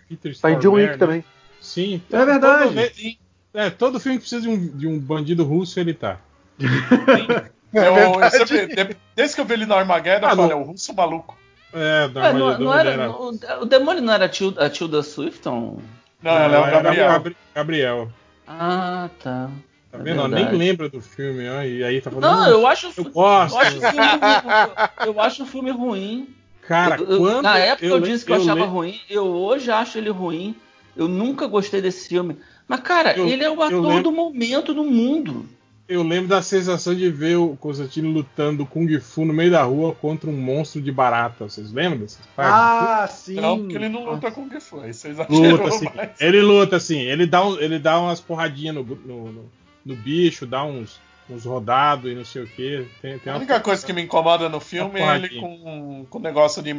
Peter 0.08 0.36
Tá 0.38 0.50
em 0.50 0.58
John 0.58 0.72
Wick 0.74 0.90
né? 0.92 0.96
também. 0.96 1.24
Sim. 1.60 2.02
É 2.10 2.24
verdade. 2.24 2.74
Todo, 2.74 3.18
é, 3.54 3.70
todo 3.70 4.00
filme 4.00 4.18
que 4.18 4.22
precisa 4.22 4.42
de 4.42 4.48
um, 4.48 4.66
de 4.76 4.86
um 4.88 4.98
bandido 4.98 5.44
russo, 5.44 5.78
ele 5.78 5.92
tá. 5.94 6.18
Eu, 6.58 6.68
É 7.72 7.86
eu 7.88 7.94
verdade. 7.94 8.36
sempre- 8.36 8.66
de- 8.66 8.96
desde 9.14 9.34
que 9.34 9.40
eu 9.40 9.44
vi 9.44 9.52
ele 9.54 9.66
no 9.66 9.74
Armageddon, 9.74 10.26
Ah, 10.26 10.30
eu 10.32 10.36
falei, 10.36 10.50
não. 10.50 10.58
é 10.58 10.62
o 10.62 10.64
russo 10.64 10.94
maluco. 10.94 11.38
É, 11.72 12.08
da 12.08 12.20
Ué, 12.22 12.32
não, 12.32 12.58
não 12.58 12.80
ele 12.80 12.88
era, 12.90 13.10
o, 13.12 13.28
o 13.60 13.64
demônio 13.64 14.02
não 14.02 14.12
era 14.12 14.24
a 14.24 14.28
Tilda, 14.28 14.66
a 14.66 14.68
Tilda 14.70 15.02
Swifton? 15.04 15.78
Não, 16.20 16.30
ela 16.32 16.56
é 16.56 16.60
o 16.60 16.64
era 16.64 16.82
Gabriel. 16.82 17.08
Gabri- 17.10 17.36
Gabriel. 17.54 18.08
Ah, 18.48 19.08
tá. 19.22 19.48
Tá 19.92 19.98
É 19.98 20.02
vendo? 20.02 20.26
Nem 20.28 20.50
lembra 20.52 20.88
do 20.88 21.00
filme, 21.00 21.48
ó, 21.48 21.62
e 21.62 21.84
aí 21.84 22.00
tá 22.00 22.10
falando. 22.10 22.24
Não, 22.28 22.48
eu 22.48 22.66
acho, 22.66 22.92
eu 22.96 23.04
gosto. 23.04 23.54
eu 23.54 23.60
acho 23.60 23.78
o 23.78 23.80
filme 23.80 24.06
ruim. 24.06 25.06
Eu 25.06 25.20
acho 25.20 25.42
o 25.42 25.46
filme 25.46 25.70
ruim. 25.70 26.28
Cara, 26.66 26.96
Eu- 26.96 27.06
eu- 27.08 27.18
quando. 27.18 27.42
na 27.42 27.58
época 27.58 27.86
eu, 27.86 28.00
disse 28.00 28.24
que 28.24 28.32
eu, 28.32 28.36
achava 28.36 28.60
le- 28.60 28.66
ruim, 28.66 29.00
eu 29.08 29.26
hoje 29.26 29.70
acho 29.70 29.96
ele 29.98 30.10
ruim. 30.10 30.54
Eu 30.96 31.06
nunca 31.08 31.46
gostei 31.46 31.80
desse 31.80 32.08
filme. 32.08 32.36
Mas, 32.68 32.80
cara, 32.80 33.16
Eu- 33.16 33.26
ele 33.28 33.42
é 33.44 33.48
o 33.50 33.54
eu 33.54 33.62
ator 33.62 33.80
lembro- 33.86 34.02
do 34.04 34.12
momento 34.12 34.74
no 34.74 34.84
mundo. 34.84 35.48
Eu 35.90 36.04
lembro 36.04 36.28
da 36.28 36.40
sensação 36.40 36.94
de 36.94 37.10
ver 37.10 37.34
o 37.36 37.56
Constantino 37.56 38.08
lutando 38.10 38.64
Kung 38.64 38.88
Fu 39.00 39.24
no 39.24 39.32
meio 39.32 39.50
da 39.50 39.64
rua 39.64 39.92
contra 39.92 40.30
um 40.30 40.36
monstro 40.36 40.80
de 40.80 40.92
barata. 40.92 41.48
Vocês 41.48 41.72
lembram 41.72 41.98
dessas 41.98 42.24
partes? 42.36 42.54
Ah, 42.54 43.08
sim. 43.08 43.34
Não, 43.40 43.58
porque 43.58 43.74
ele 43.74 43.88
não 43.88 44.04
luta 44.04 44.30
com 44.30 44.42
o 44.42 44.48
que 44.48 44.60
foi, 44.60 44.92
vocês 44.92 45.16
Luta 45.28 45.64
assim. 45.68 45.86
mais. 45.92 46.10
Ele 46.20 46.40
luta 46.40 46.76
assim. 46.76 47.00
Ele 47.00 47.26
dá, 47.26 47.44
um- 47.44 47.58
ele 47.58 47.78
dá 47.80 47.98
umas 47.98 48.20
porradinhas 48.20 48.74
no, 48.76 48.84
no, 48.84 49.32
no- 49.32 49.50
no 49.84 49.96
bicho, 49.96 50.46
dá 50.46 50.62
uns, 50.64 51.00
uns 51.28 51.44
rodados 51.44 52.10
e 52.10 52.14
não 52.14 52.24
sei 52.24 52.42
o 52.44 52.46
que. 52.46 52.86
Tem, 53.02 53.18
tem 53.18 53.32
A 53.32 53.34
uma- 53.36 53.38
única 53.40 53.58
coisa 53.58 53.84
que 53.84 53.92
me 53.92 54.02
incomoda 54.02 54.48
no 54.48 54.60
filme 54.60 55.00
Uma 55.00 55.14
é 55.14 55.16
ele 55.16 55.40
com, 55.40 56.06
com 56.08 56.18
negócio 56.20 56.62
de 56.62 56.70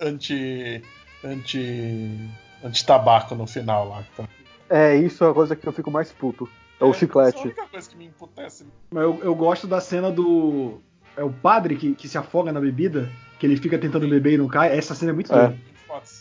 anti. 0.00 0.82
anti. 1.22 2.18
anti-tabaco 2.64 3.34
no 3.34 3.46
final 3.46 3.88
lá. 3.88 4.02
Tá? 4.16 4.24
É, 4.68 4.96
isso 4.96 5.24
é 5.24 5.30
a 5.30 5.34
coisa 5.34 5.54
que 5.56 5.66
eu 5.66 5.72
fico 5.72 5.90
mais 5.90 6.10
puto. 6.12 6.48
É 6.80 6.84
o 6.84 6.90
Essa 6.90 6.96
é 6.96 6.96
a 6.96 7.00
chiclete. 7.00 7.42
única 7.44 7.66
coisa 7.66 7.90
que 7.90 7.96
me 7.96 8.06
emputece. 8.06 8.64
Mas 8.90 9.02
eu, 9.02 9.20
eu 9.22 9.34
gosto 9.34 9.66
da 9.66 9.80
cena 9.80 10.10
do. 10.10 10.78
É 11.16 11.22
o 11.24 11.30
padre 11.30 11.76
que, 11.76 11.94
que 11.94 12.08
se 12.08 12.16
afoga 12.16 12.52
na 12.52 12.60
bebida, 12.60 13.10
que 13.38 13.46
ele 13.46 13.56
fica 13.56 13.78
tentando 13.78 14.08
beber 14.08 14.34
e 14.34 14.38
não 14.38 14.48
cai. 14.48 14.76
Essa 14.76 14.94
cena 14.94 15.10
é 15.10 15.14
muito 15.14 15.32
É. 15.32 15.36
doida. 15.48 15.58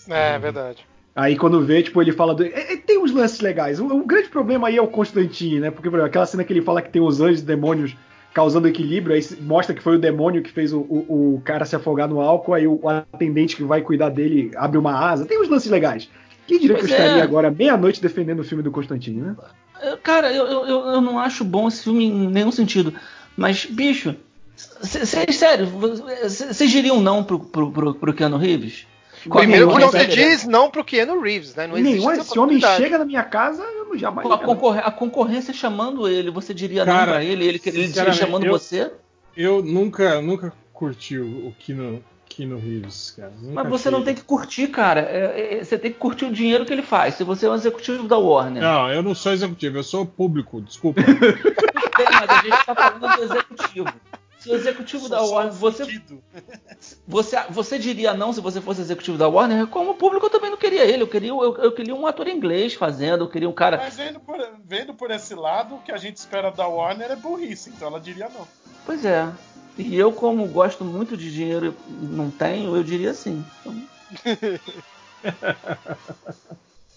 É, 0.09 0.37
verdade. 0.39 0.85
Aí 1.15 1.35
quando 1.37 1.61
vê, 1.65 1.81
tipo, 1.83 2.01
ele 2.01 2.11
fala. 2.11 2.33
Do... 2.35 2.43
é, 2.43 2.73
é, 2.73 2.77
tem 2.77 2.97
uns 2.97 3.11
lances 3.13 3.39
legais. 3.39 3.79
O, 3.79 3.85
o 3.87 4.05
grande 4.05 4.29
problema 4.29 4.67
aí 4.67 4.77
é 4.77 4.81
o 4.81 4.87
Constantine, 4.87 5.59
né? 5.59 5.71
Porque, 5.71 5.89
por 5.89 5.95
exemplo, 5.97 6.07
aquela 6.09 6.25
cena 6.25 6.43
que 6.43 6.51
ele 6.53 6.61
fala 6.61 6.81
que 6.81 6.89
tem 6.89 7.01
os 7.01 7.21
anjos 7.21 7.41
e 7.41 7.45
demônios 7.45 7.95
causando 8.33 8.67
equilíbrio, 8.67 9.15
aí 9.15 9.21
mostra 9.41 9.73
que 9.75 9.81
foi 9.81 9.95
o 9.95 9.99
demônio 9.99 10.41
que 10.43 10.51
fez 10.51 10.71
o, 10.71 10.79
o, 10.81 11.35
o 11.35 11.41
cara 11.43 11.65
se 11.65 11.75
afogar 11.75 12.07
no 12.07 12.21
álcool, 12.21 12.53
aí 12.53 12.67
o, 12.67 12.79
o 12.81 12.87
atendente 12.89 13.55
que 13.55 13.63
vai 13.63 13.81
cuidar 13.81 14.09
dele 14.09 14.51
abre 14.55 14.77
uma 14.77 14.93
asa. 14.93 15.25
Tem 15.25 15.41
uns 15.41 15.49
lances 15.49 15.69
legais. 15.71 16.09
Quem 16.47 16.59
diria 16.59 16.75
que 16.77 16.83
eu 16.83 16.87
Pois 16.87 16.99
é. 16.99 17.03
estaria 17.03 17.23
agora 17.23 17.51
meia-noite 17.51 18.01
defendendo 18.01 18.39
o 18.39 18.43
filme 18.43 18.63
do 18.63 18.71
Constantine, 18.71 19.21
né? 19.21 19.35
Eu- 19.81 19.97
Cara, 19.97 20.31
eu, 20.31 20.45
eu, 20.45 20.65
eu 20.87 21.01
não 21.01 21.17
acho 21.19 21.43
bom 21.43 21.67
esse 21.67 21.83
filme 21.83 22.05
em 22.05 22.27
nenhum 22.29 22.51
sentido. 22.51 22.93
Mas, 23.37 23.65
bicho, 23.65 24.15
c- 24.55 25.05
sério, 25.05 25.65
vocês 25.67 26.69
diriam 26.71 26.99
não 26.99 27.23
pro, 27.23 27.39
pro, 27.39 27.71
pro, 27.71 27.93
pro 27.95 28.13
Keanu 28.13 28.37
Reeves? 28.37 28.85
Primeiro 29.29 29.67
que 29.67 29.73
não 29.79 29.91
se 29.91 29.97
Concorrência- 29.97 30.29
diz 30.29 30.45
não 30.45 30.71
pro 30.71 30.83
Keanu 30.83 31.19
Reeves, 31.21 31.53
né? 31.53 31.67
Não 31.67 31.75
Nenhum 31.75 32.09
esse 32.11 32.39
homem 32.39 32.59
chega 32.61 32.97
na 32.97 33.03
minha 33.05 33.23
casa, 33.23 33.61
eu 33.63 33.85
não 33.85 33.97
jamais. 33.97 34.29
A, 34.31 34.37
concorre- 34.37 34.79
a 34.83 34.91
concorrência 34.91 35.53
chamando 35.53 36.07
ele, 36.07 36.31
você 36.31 36.53
diria 36.53 36.85
não 36.85 36.93
Cara, 36.93 37.11
pra 37.13 37.23
ele, 37.23 37.45
ele, 37.45 37.61
ele 37.65 37.87
sinceramente, 37.87 38.17
chamando 38.19 38.45
eu- 38.45 38.51
você? 38.53 38.91
Eu 39.35 39.61
nunca, 39.61 40.21
nunca 40.21 40.53
curti 40.73 41.17
o, 41.17 41.47
o 41.49 41.55
Keanu, 41.59 42.01
Keanu 42.29 42.57
Reeves, 42.57 43.11
cara. 43.17 43.33
Nunca 43.41 43.63
Mas 43.63 43.69
você 43.69 43.89
achei. 43.89 43.97
não 43.97 44.05
tem 44.05 44.15
que 44.15 44.23
curtir, 44.23 44.67
cara. 44.67 45.01
É- 45.01 45.57
é- 45.59 45.63
você 45.63 45.77
tem 45.77 45.91
que 45.91 45.97
curtir 45.97 46.25
o 46.25 46.31
dinheiro 46.31 46.65
que 46.65 46.71
ele 46.71 46.83
faz. 46.83 47.15
Se 47.15 47.23
você 47.23 47.47
é 47.47 47.49
um 47.49 47.55
executivo 47.55 48.07
da 48.07 48.17
Warner. 48.17 48.61
Não, 48.61 48.89
eu 48.91 49.03
não 49.03 49.15
sou 49.15 49.33
executivo, 49.33 49.77
eu 49.77 49.83
sou 49.83 50.05
público, 50.05 50.61
desculpa. 50.61 51.01
Bem, 51.99 52.07
mas 52.11 52.29
a 52.29 52.41
gente 52.41 52.65
tá 52.65 52.75
falando 52.75 53.17
do 53.17 53.23
executivo. 53.23 53.89
Se 54.39 54.49
o 54.49 54.55
executivo 54.55 55.09
da 55.09 55.17
Sou 55.17 55.27
só 55.27 55.35
Warner. 55.35 55.53
Você, 55.53 56.01
você, 57.05 57.37
você 57.49 57.77
diria 57.77 58.13
não 58.13 58.31
se 58.31 58.39
você 58.39 58.61
fosse 58.61 58.79
executivo 58.79 59.17
da 59.17 59.27
Warner? 59.27 59.67
Como 59.67 59.95
público 59.95 60.27
eu 60.27 60.29
também 60.29 60.49
não 60.49 60.57
queria 60.57 60.85
ele. 60.85 61.03
Eu 61.03 61.09
queria, 61.09 61.29
eu, 61.29 61.57
eu 61.57 61.71
queria 61.73 61.93
um 61.93 62.07
ator 62.07 62.25
inglês 62.29 62.73
fazendo, 62.73 63.25
eu 63.25 63.29
queria 63.29 63.49
um 63.49 63.53
cara. 63.53 63.75
Mas 63.75 63.97
vendo 63.97 64.17
por, 64.21 64.37
vendo 64.63 64.93
por 64.93 65.11
esse 65.11 65.35
lado, 65.35 65.75
o 65.75 65.79
que 65.79 65.91
a 65.91 65.97
gente 65.97 66.15
espera 66.15 66.51
da 66.51 66.65
Warner 66.65 67.11
é 67.11 67.17
burrice, 67.17 67.69
então 67.69 67.89
ela 67.89 67.99
diria 67.99 68.29
não. 68.29 68.47
Pois 68.85 69.03
é. 69.03 69.27
E 69.79 69.95
eu, 69.97 70.11
como 70.11 70.45
gosto 70.47 70.83
muito 70.83 71.15
de 71.15 71.31
dinheiro 71.31 71.73
e 71.87 72.05
não 72.05 72.29
tenho, 72.29 72.75
eu 72.75 72.83
diria 72.83 73.13
sim. 73.13 73.43
Então, 73.61 73.81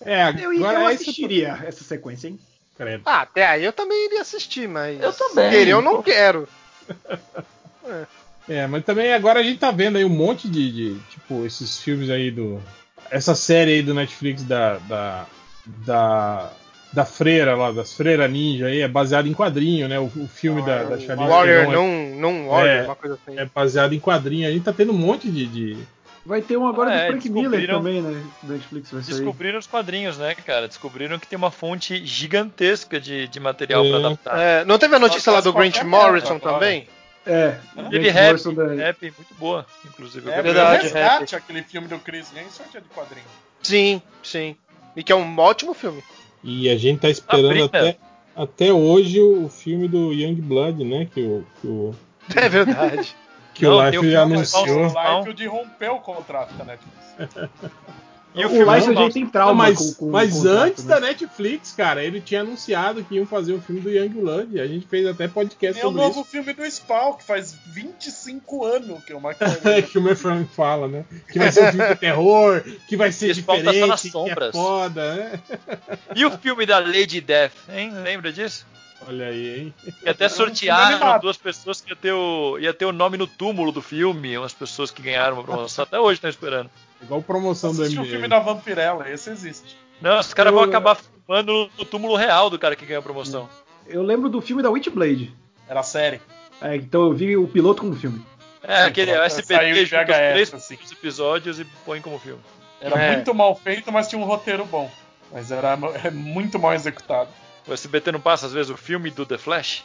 É, 0.05 0.31
Eu, 0.31 0.53
eu 0.53 0.67
agora 0.67 0.91
é 0.91 0.95
isso. 0.95 1.03
assistiria 1.05 1.61
essa 1.65 1.85
sequência, 1.85 2.27
hein? 2.27 2.39
Credo. 2.77 3.03
Ah, 3.07 3.21
até 3.21 3.47
aí 3.47 3.65
eu 3.65 3.73
também 3.73 4.07
iria 4.07 4.23
assistir, 4.23 4.69
mas. 4.69 5.01
Eu 5.01 5.13
também. 5.13 5.51
Querer 5.51 5.71
eu 5.71 5.83
não 5.83 6.03
quero. 6.03 6.49
É, 8.49 8.67
mas 8.67 8.85
também 8.85 9.13
agora 9.13 9.39
a 9.39 9.43
gente 9.43 9.61
tá 9.61 9.71
vendo 9.71 9.97
aí 9.97 10.05
um 10.05 10.09
monte 10.09 10.49
de, 10.49 10.73
de, 10.73 11.01
tipo, 11.11 11.47
esses 11.47 11.79
filmes 11.79 12.11
aí 12.11 12.29
do. 12.29 12.61
Essa 13.09 13.37
série 13.37 13.75
aí 13.75 13.83
do 13.83 13.95
Netflix 13.95 14.43
da. 14.43 14.79
da. 14.79 15.27
da, 15.65 16.53
da 16.93 17.05
freira 17.05 17.55
lá, 17.57 17.73
das 17.73 17.95
freiras 17.95 18.31
ninja 18.31 18.67
aí, 18.67 18.81
é 18.81 18.89
baseado 18.89 19.27
em 19.27 19.33
quadrinho, 19.33 19.89
né? 19.89 19.99
O, 19.99 20.05
o 20.05 20.29
filme 20.29 20.61
da, 20.63 20.83
da 20.85 20.99
Charlize 20.99 21.31
Warrior 21.31 21.67
Theron 21.67 21.73
não, 21.73 22.21
não 22.21 22.49
Warrior, 22.49 22.75
É. 22.77 22.83
uma 22.85 22.97
coisa 22.97 23.15
assim. 23.23 23.39
é, 23.39 23.43
é 23.43 23.47
baseado 23.47 23.93
em 23.95 23.99
quadrinho. 24.01 24.47
A 24.47 24.51
gente 24.51 24.65
tá 24.65 24.73
tendo 24.73 24.93
um 24.93 24.97
monte 24.99 25.31
de. 25.31 25.47
de- 25.47 26.03
Vai 26.25 26.41
ter 26.41 26.57
um 26.57 26.69
agora 26.69 26.91
Ah, 26.91 26.95
do 26.95 27.01
é, 27.01 27.07
Frank 27.09 27.31
Miller 27.31 27.67
também, 27.67 28.01
né? 28.01 28.23
Do 28.45 28.53
Netflix 28.53 28.91
vai 28.93 29.03
sair. 29.03 29.15
Descobriram 29.17 29.59
os 29.59 29.67
quadrinhos, 29.67 30.19
né, 30.19 30.35
cara? 30.37 30.69
Descobriram 30.69 31.19
que 31.19 31.27
tem 31.27 31.37
uma 31.37 31.51
fonte 31.51 32.05
gigantesca 32.07 33.01
de, 33.01 33.27
de 33.27 33.41
material 33.41 33.85
É. 33.85 33.89
pra 33.89 33.99
adaptar. 33.99 34.39
É, 34.39 34.65
não 34.65 34.79
teve 34.79 34.95
a 34.95 34.99
notícia 35.01 35.33
lá 35.33 35.41
do 35.41 35.53
Qualquer 35.53 35.73
Grant 35.73 35.85
Morrison 35.85 36.37
agora. 36.37 36.55
também? 36.55 36.87
É, 37.27 37.57
Teve 37.91 38.11
Grant 38.11 38.15
rap, 38.45 38.55
da- 38.55 38.75
rap 38.75 39.03
muito 39.03 39.35
boa, 39.39 39.67
inclusive. 39.85 40.31
É 40.31 40.43
verdade, 40.43 40.83
Resgate, 40.85 41.35
aquele 41.35 41.63
filme 41.63 41.89
do 41.89 41.99
Chris 41.99 42.29
Hemsworth 42.37 42.75
é 42.75 42.81
de 42.81 42.89
quadrinho. 42.95 43.27
Sim, 43.63 44.01
sim. 44.23 44.55
E 44.95 45.03
que 45.03 45.11
é 45.13 45.17
um 45.17 45.39
ótimo 45.39 45.73
filme. 45.75 46.03
E 46.43 46.69
a 46.69 46.77
gente 46.77 47.01
tá 47.01 47.09
esperando 47.09 47.61
Sabrina. 47.61 47.65
até, 47.67 47.99
até 48.35 48.73
hoje 48.73 49.21
o 49.21 49.49
filme 49.49 49.89
do 49.89 50.13
Young 50.13 50.41
Blood, 50.41 50.85
né? 50.85 51.07
Que 51.13 51.23
o, 51.23 51.47
que 51.61 51.67
o, 51.67 51.95
É 52.35 52.49
verdade. 52.49 53.17
que 53.55 53.65
Não, 53.65 53.77
o 53.77 53.85
Life 53.85 54.17
anunciou. 54.17 54.87
O 54.87 55.19
Liefeld 55.19 55.47
rompeu 55.47 55.95
o 55.97 56.01
contrato 56.01 56.55
com 56.55 56.63
a 56.63 56.67
Netflix. 56.67 57.51
E 58.35 58.45
o 58.45 58.47
o 58.47 58.51
filme 58.51 58.75
Life 58.75 58.87
do 58.87 58.95
já 58.95 59.11
tem 59.11 59.27
trauma 59.27 59.51
Não, 59.53 59.71
mas 59.71 59.79
com, 59.79 59.95
com 59.95 60.11
mas 60.11 60.33
o 60.33 60.37
contrato, 60.39 60.59
antes 60.63 60.85
né? 60.85 60.95
da 60.95 61.01
Netflix, 61.01 61.73
cara, 61.73 62.03
ele 62.03 62.21
tinha 62.21 62.41
anunciado 62.41 63.05
que 63.05 63.17
iam 63.17 63.27
fazer 63.27 63.53
um 63.53 63.61
filme 63.61 63.81
do 63.81 63.91
Young 63.91 64.09
Blood. 64.09 64.61
A 64.61 64.67
gente 64.67 64.87
fez 64.87 65.07
até 65.07 65.29
podcast 65.29 65.75
Tem 65.75 65.83
o 65.83 65.89
sobre 65.93 66.03
novo 66.03 66.21
isso. 66.21 66.31
filme 66.31 66.53
do 66.55 66.65
Spawn, 66.71 67.15
que 67.15 67.25
faz 67.25 67.55
25 67.67 68.65
anos 68.65 69.05
que 69.05 69.13
o 69.13 69.21
Mark 69.21 69.39
que 69.91 69.99
o 69.99 70.03
meu 70.03 70.17
Frank 70.17 70.49
fala, 70.55 70.89
né? 70.89 71.05
Que 71.31 71.39
vai 71.39 71.53
ser 71.53 71.65
um 71.69 71.71
filme 71.73 71.89
de 71.89 71.97
terror, 71.97 72.63
que 72.89 72.97
vai 72.97 73.13
ser 73.13 73.31
Esse 73.31 73.43
pau 73.43 73.57
tá 73.57 73.65
só 73.65 73.71
diferente, 73.71 73.89
nas 73.91 74.01
que 74.01 74.09
é 74.09 74.11
sombras. 74.11 74.53
foda, 74.53 75.15
né? 75.15 75.41
E 76.17 76.25
o 76.25 76.31
filme 76.31 76.65
da 76.65 76.79
Lady 76.79 77.21
Death, 77.21 77.53
hein? 77.69 77.91
Lembra 78.03 78.33
disso? 78.33 78.67
Olha 79.07 79.27
aí, 79.27 79.61
hein? 79.61 79.75
E 80.05 80.09
até 80.09 80.29
filme 80.29 80.47
sortearam 80.47 81.19
duas 81.21 81.37
pessoas 81.37 81.81
que 81.81 81.91
ia 81.91 81.97
ter, 81.97 82.13
o, 82.13 82.59
ia 82.59 82.73
ter 82.73 82.85
o 82.85 82.93
nome 82.93 83.19
no 83.19 83.27
túmulo 83.27 83.73
do 83.73 83.83
filme, 83.83 84.39
umas 84.39 84.53
pessoas 84.53 84.91
que 84.91 85.03
ganharam 85.03 85.35
uma 85.35 85.45
promoção. 85.45 85.83
Até 85.83 85.99
hoje 85.99 86.15
estão 86.15 86.31
esperando. 86.31 86.71
Igual 87.03 87.23
promoção 87.23 87.75
do 87.75 87.83
Assisti 87.83 87.99
o 87.99 88.03
MDM. 88.03 88.11
filme 88.13 88.29
da 88.29 88.39
Vampirella, 88.39 89.11
esse 89.11 89.31
existe. 89.31 89.77
Não, 90.01 90.19
os 90.19 90.33
caras 90.33 90.53
vão 90.53 90.63
Eu- 90.63 90.69
acabar 90.69 90.97
filmando 90.97 91.71
no 91.79 91.85
túmulo 91.85 92.17
real 92.17 92.49
do 92.49 92.59
cara 92.59 92.77
que 92.77 92.87
ganhou 92.87 93.01
a 93.01 93.03
promoção. 93.03 93.49
Eu 93.87 94.03
lembro 94.03 94.29
do 94.29 94.41
filme 94.41 94.63
da 94.63 94.71
Witchblade. 94.71 95.35
Era 95.69 95.83
série. 95.83 96.21
É, 96.61 96.77
então 96.77 97.03
eu 97.03 97.13
vi 97.13 97.37
o 97.37 97.47
piloto 97.49 97.83
como 97.83 97.95
filme. 97.97 98.25
É, 98.63 98.83
aquele 98.85 99.11
Saiu 99.11 99.23
SBT 99.25 99.65
em 99.65 99.85
junta 99.85 100.03
os 100.03 100.07
três 100.07 100.55
assim. 100.55 100.79
episódios 100.93 101.59
e 101.59 101.65
põe 101.85 102.01
como 102.01 102.19
filme. 102.19 102.41
Era 102.81 102.97
É. 103.01 103.13
muito 103.17 103.35
mal 103.35 103.55
feito, 103.57 103.91
mas 103.91 104.07
tinha 104.09 104.21
um 104.21 104.25
roteiro 104.25 104.65
bom. 104.65 104.89
Mas 105.33 105.51
era 105.51 105.77
é 106.05 106.11
muito 106.11 106.59
mal 106.59 106.73
executado. 106.75 107.29
O 107.67 107.73
SBT 107.73 108.13
não 108.13 108.21
passa, 108.21 108.47
às 108.47 108.53
vezes, 108.53 108.71
o 108.71 108.77
filme 108.77 109.11
do 109.11 109.25
The 109.27 109.39
Flash? 109.39 109.85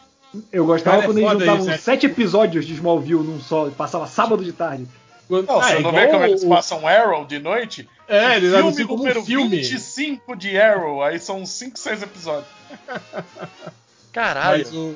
Eu 0.52 0.66
gostava 0.66 0.98
Cara, 0.98 1.04
é 1.04 1.06
quando 1.08 1.18
eles 1.20 1.32
juntavam 1.32 1.58
isso, 1.60 1.68
né? 1.68 1.78
sete 1.78 2.06
episódios 2.06 2.66
de 2.66 2.74
Smallville 2.74 3.24
num 3.24 3.40
só, 3.40 3.68
e 3.68 3.72
passava 3.72 4.06
sábado 4.08 4.44
de 4.44 4.52
tarde. 4.52 4.86
Quando- 5.28 5.48
Não, 5.48 5.60
Ah, 5.60 5.64
você 5.70 5.76
é 5.76 5.80
não 5.82 5.92
vê 5.92 6.08
como 6.08 6.24
eles 6.24 6.44
o- 6.44 6.50
passam 6.50 6.88
Arrow 6.88 7.26
de 7.26 7.40
noite? 7.40 7.90
É, 8.08 8.38
eles 8.38 8.50
filme 8.52 8.58
anunciam 8.58 8.88
como 8.88 9.00
número 9.00 9.22
um 9.22 9.26
filme. 9.26 9.58
25 9.58 10.36
de 10.36 10.58
Arrow, 10.60 11.04
aí 11.04 11.20
são 11.20 11.46
5, 11.46 11.78
6 11.78 12.02
episódios. 12.02 12.48
Caralho. 14.14 14.64
Mas 14.66 14.74
o. 14.74 14.96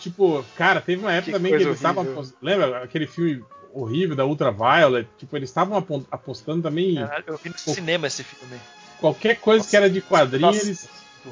Tipo, 0.00 0.44
cara, 0.56 0.80
teve 0.80 1.00
uma 1.02 1.12
época 1.12 1.26
Que 1.26 1.32
também 1.38 1.52
que 1.56 1.62
eles 1.62 1.76
estavam. 1.76 2.06
Lembra 2.40 2.82
aquele 2.82 3.06
filme 3.06 3.44
horrível 3.72 4.16
da 4.16 4.24
Ultraviolet? 4.24 5.08
Tipo, 5.18 5.36
eles 5.36 5.48
estavam 5.48 5.76
apo- 5.78 6.04
apostando 6.10 6.62
também 6.62 6.96
Caralho, 6.96 7.24
eu 7.28 7.36
vi 7.38 7.50
no 7.50 7.58
cinema 7.58 8.06
esse 8.08 8.24
filme. 8.24 8.58
qualquer 9.00 9.36
coisa 9.36 9.68
que 9.68 9.76
era 9.76 9.88
de 9.88 10.00
quadrinho, 10.00 10.40
Nossa. 10.46 10.64
eles, 10.66 10.88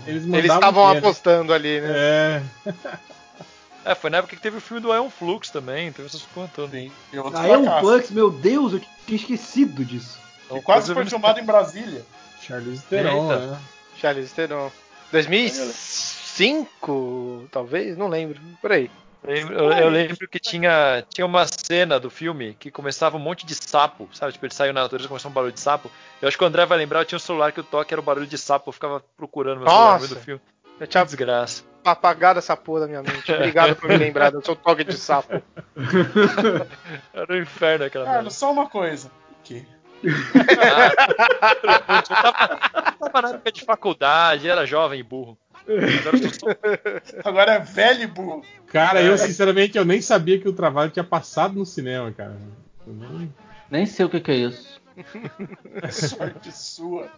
eles. 0.06 0.24
Eles 0.32 0.52
estavam 0.52 0.86
apostando 0.88 1.52
ali, 1.52 1.80
né? 1.80 1.88
É. 1.92 2.42
É, 3.84 3.94
foi 3.94 4.10
na 4.10 4.18
época 4.18 4.36
que 4.36 4.42
teve 4.42 4.58
o 4.58 4.60
filme 4.60 4.80
do 4.82 4.92
Ion 4.94 5.08
Flux 5.08 5.48
também, 5.50 5.90
teve 5.92 6.08
essas 6.08 6.22
coisas 6.22 6.52
todas. 6.52 6.70
Sim, 6.72 6.92
e 7.12 7.18
outros 7.18 7.42
é 7.44 7.56
um 7.56 7.62
fracassos. 7.64 7.88
Flux, 7.90 8.10
meu 8.10 8.30
Deus, 8.30 8.72
eu 8.74 8.80
tinha 9.06 9.16
esquecido 9.16 9.84
disso. 9.84 10.18
E 10.50 10.60
quase 10.60 10.90
Então, 10.90 11.02
foi 11.02 11.06
filmado 11.10 11.40
em 11.40 11.44
Brasília. 11.44 12.04
Charlize 12.40 12.82
Theron, 12.84 13.28
né? 13.28 13.58
Charlize 13.96 14.34
Theron. 14.34 14.70
2005, 15.12 17.48
talvez? 17.50 17.96
Não 17.96 18.08
lembro. 18.08 18.38
Por 18.60 18.72
aí. 18.72 18.90
Eu 19.22 19.34
lembro, 19.34 19.54
eu- 19.54 19.72
eu 19.72 19.88
lembro 19.90 20.28
que 20.28 20.38
tinha, 20.38 21.04
tinha 21.12 21.26
uma 21.26 21.46
cena 21.46 22.00
do 22.00 22.08
filme 22.08 22.56
que 22.58 22.70
começava 22.70 23.18
um 23.18 23.20
monte 23.20 23.44
de 23.44 23.54
sapo, 23.54 24.08
sabe? 24.14 24.32
Tipo, 24.32 24.46
ele 24.46 24.54
saiu 24.54 24.72
na 24.72 24.80
natureza 24.82 25.04
e 25.06 25.08
começou 25.08 25.30
um 25.30 25.34
barulho 25.34 25.52
de 25.52 25.60
sapo. 25.60 25.90
Eu 26.22 26.28
acho 26.28 26.38
que 26.38 26.44
o 26.44 26.46
André 26.46 26.64
vai 26.64 26.78
lembrar, 26.78 27.00
eu 27.00 27.04
tinha 27.04 27.16
um 27.16 27.20
celular 27.20 27.52
que 27.52 27.60
o 27.60 27.64
toque 27.64 27.92
era 27.92 28.00
o 28.00 28.04
barulho 28.04 28.26
de 28.26 28.38
sapo, 28.38 28.70
eu 28.70 28.72
ficava 28.72 29.04
procurando 29.18 29.58
meu 29.60 29.68
celular 29.68 29.92
no 29.92 29.96
meio 29.98 30.08
do 30.08 30.14
Nossa. 30.14 30.24
filme. 30.24 30.40
Eu 30.80 30.86
Que 30.86 30.86
tinha 30.86 31.04
desgraça. 31.04 31.62
Apagado 31.84 32.38
essa 32.38 32.56
porra 32.56 32.80
da 32.80 32.86
minha 32.86 33.02
mente. 33.02 33.30
Obrigado 33.32 33.76
por 33.76 33.88
me 33.88 33.96
lembrar 33.96 34.30
do 34.30 34.44
seu 34.44 34.54
toque 34.56 34.84
de 34.84 34.96
sapo. 34.96 35.42
Era 37.14 37.32
um 37.32 37.36
inferno 37.36 37.84
aquela 37.84 38.04
merda. 38.10 38.30
só 38.30 38.52
uma 38.52 38.68
coisa. 38.68 39.08
O 39.08 39.42
quê? 39.42 39.64
Eu 40.02 40.12
tava, 42.02 42.60
eu 43.00 43.10
tava 43.10 43.22
na 43.22 43.28
época 43.34 43.52
de 43.52 43.64
faculdade, 43.64 44.48
era 44.48 44.64
jovem 44.66 45.00
e 45.00 45.02
burro. 45.02 45.36
Agora 47.24 47.52
eu 47.54 47.54
sou 47.54 47.54
é 47.54 47.58
velho 47.60 48.02
e 48.02 48.06
burro. 48.06 48.42
Cara, 48.68 49.02
eu 49.02 49.18
sinceramente 49.18 49.76
eu 49.76 49.84
nem 49.84 50.00
sabia 50.00 50.38
que 50.40 50.48
o 50.48 50.54
trabalho 50.54 50.90
tinha 50.90 51.04
passado 51.04 51.54
no 51.58 51.66
cinema, 51.66 52.10
cara. 52.12 52.36
Eu 52.86 52.94
nem- 52.94 53.34
Nem 53.70 53.84
sei 53.86 54.06
o 54.06 54.08
que, 54.08 54.20
que 54.20 54.30
é 54.30 54.36
isso. 54.36 54.80
É 55.82 55.88
sorte 55.92 56.50
sua. 56.50 57.08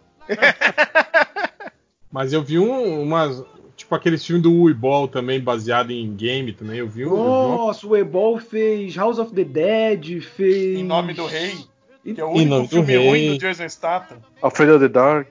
Mas 2.11 2.33
eu 2.33 2.43
vi 2.43 2.59
um, 2.59 3.03
umas. 3.03 3.45
Tipo 3.83 3.97
aqueles 3.97 4.25
filmes 4.25 4.45
do 4.45 4.53
Uibol 4.53 5.09
também, 5.09 5.41
baseado 5.41 5.91
em 5.91 6.15
game 6.15 6.53
também. 6.53 6.79
Eu 6.79 6.87
vi 6.89 7.05
um. 7.05 7.09
eu 7.11 7.17
vi 7.17 7.59
Nossa, 7.59 7.87
o 7.87 8.39
fez 8.39 8.95
House 8.95 9.19
of 9.19 9.35
the 9.35 9.43
Dead, 9.43 10.21
fez. 10.23 10.79
Em 10.79 10.85
nome 10.85 11.13
do 11.15 11.27
rei. 11.27 11.57
Que 12.05 12.21
é 12.21 12.25
o 12.25 12.31
único 12.31 12.63
do 12.63 12.69
filme 12.69 12.93
rei. 12.97 13.09
ruim 13.09 13.33
do 13.33 13.39
Jason 13.39 13.69
Statham. 13.69 14.19
Alfredo 14.41 14.79
the 14.79 14.89
Dark. 14.89 15.29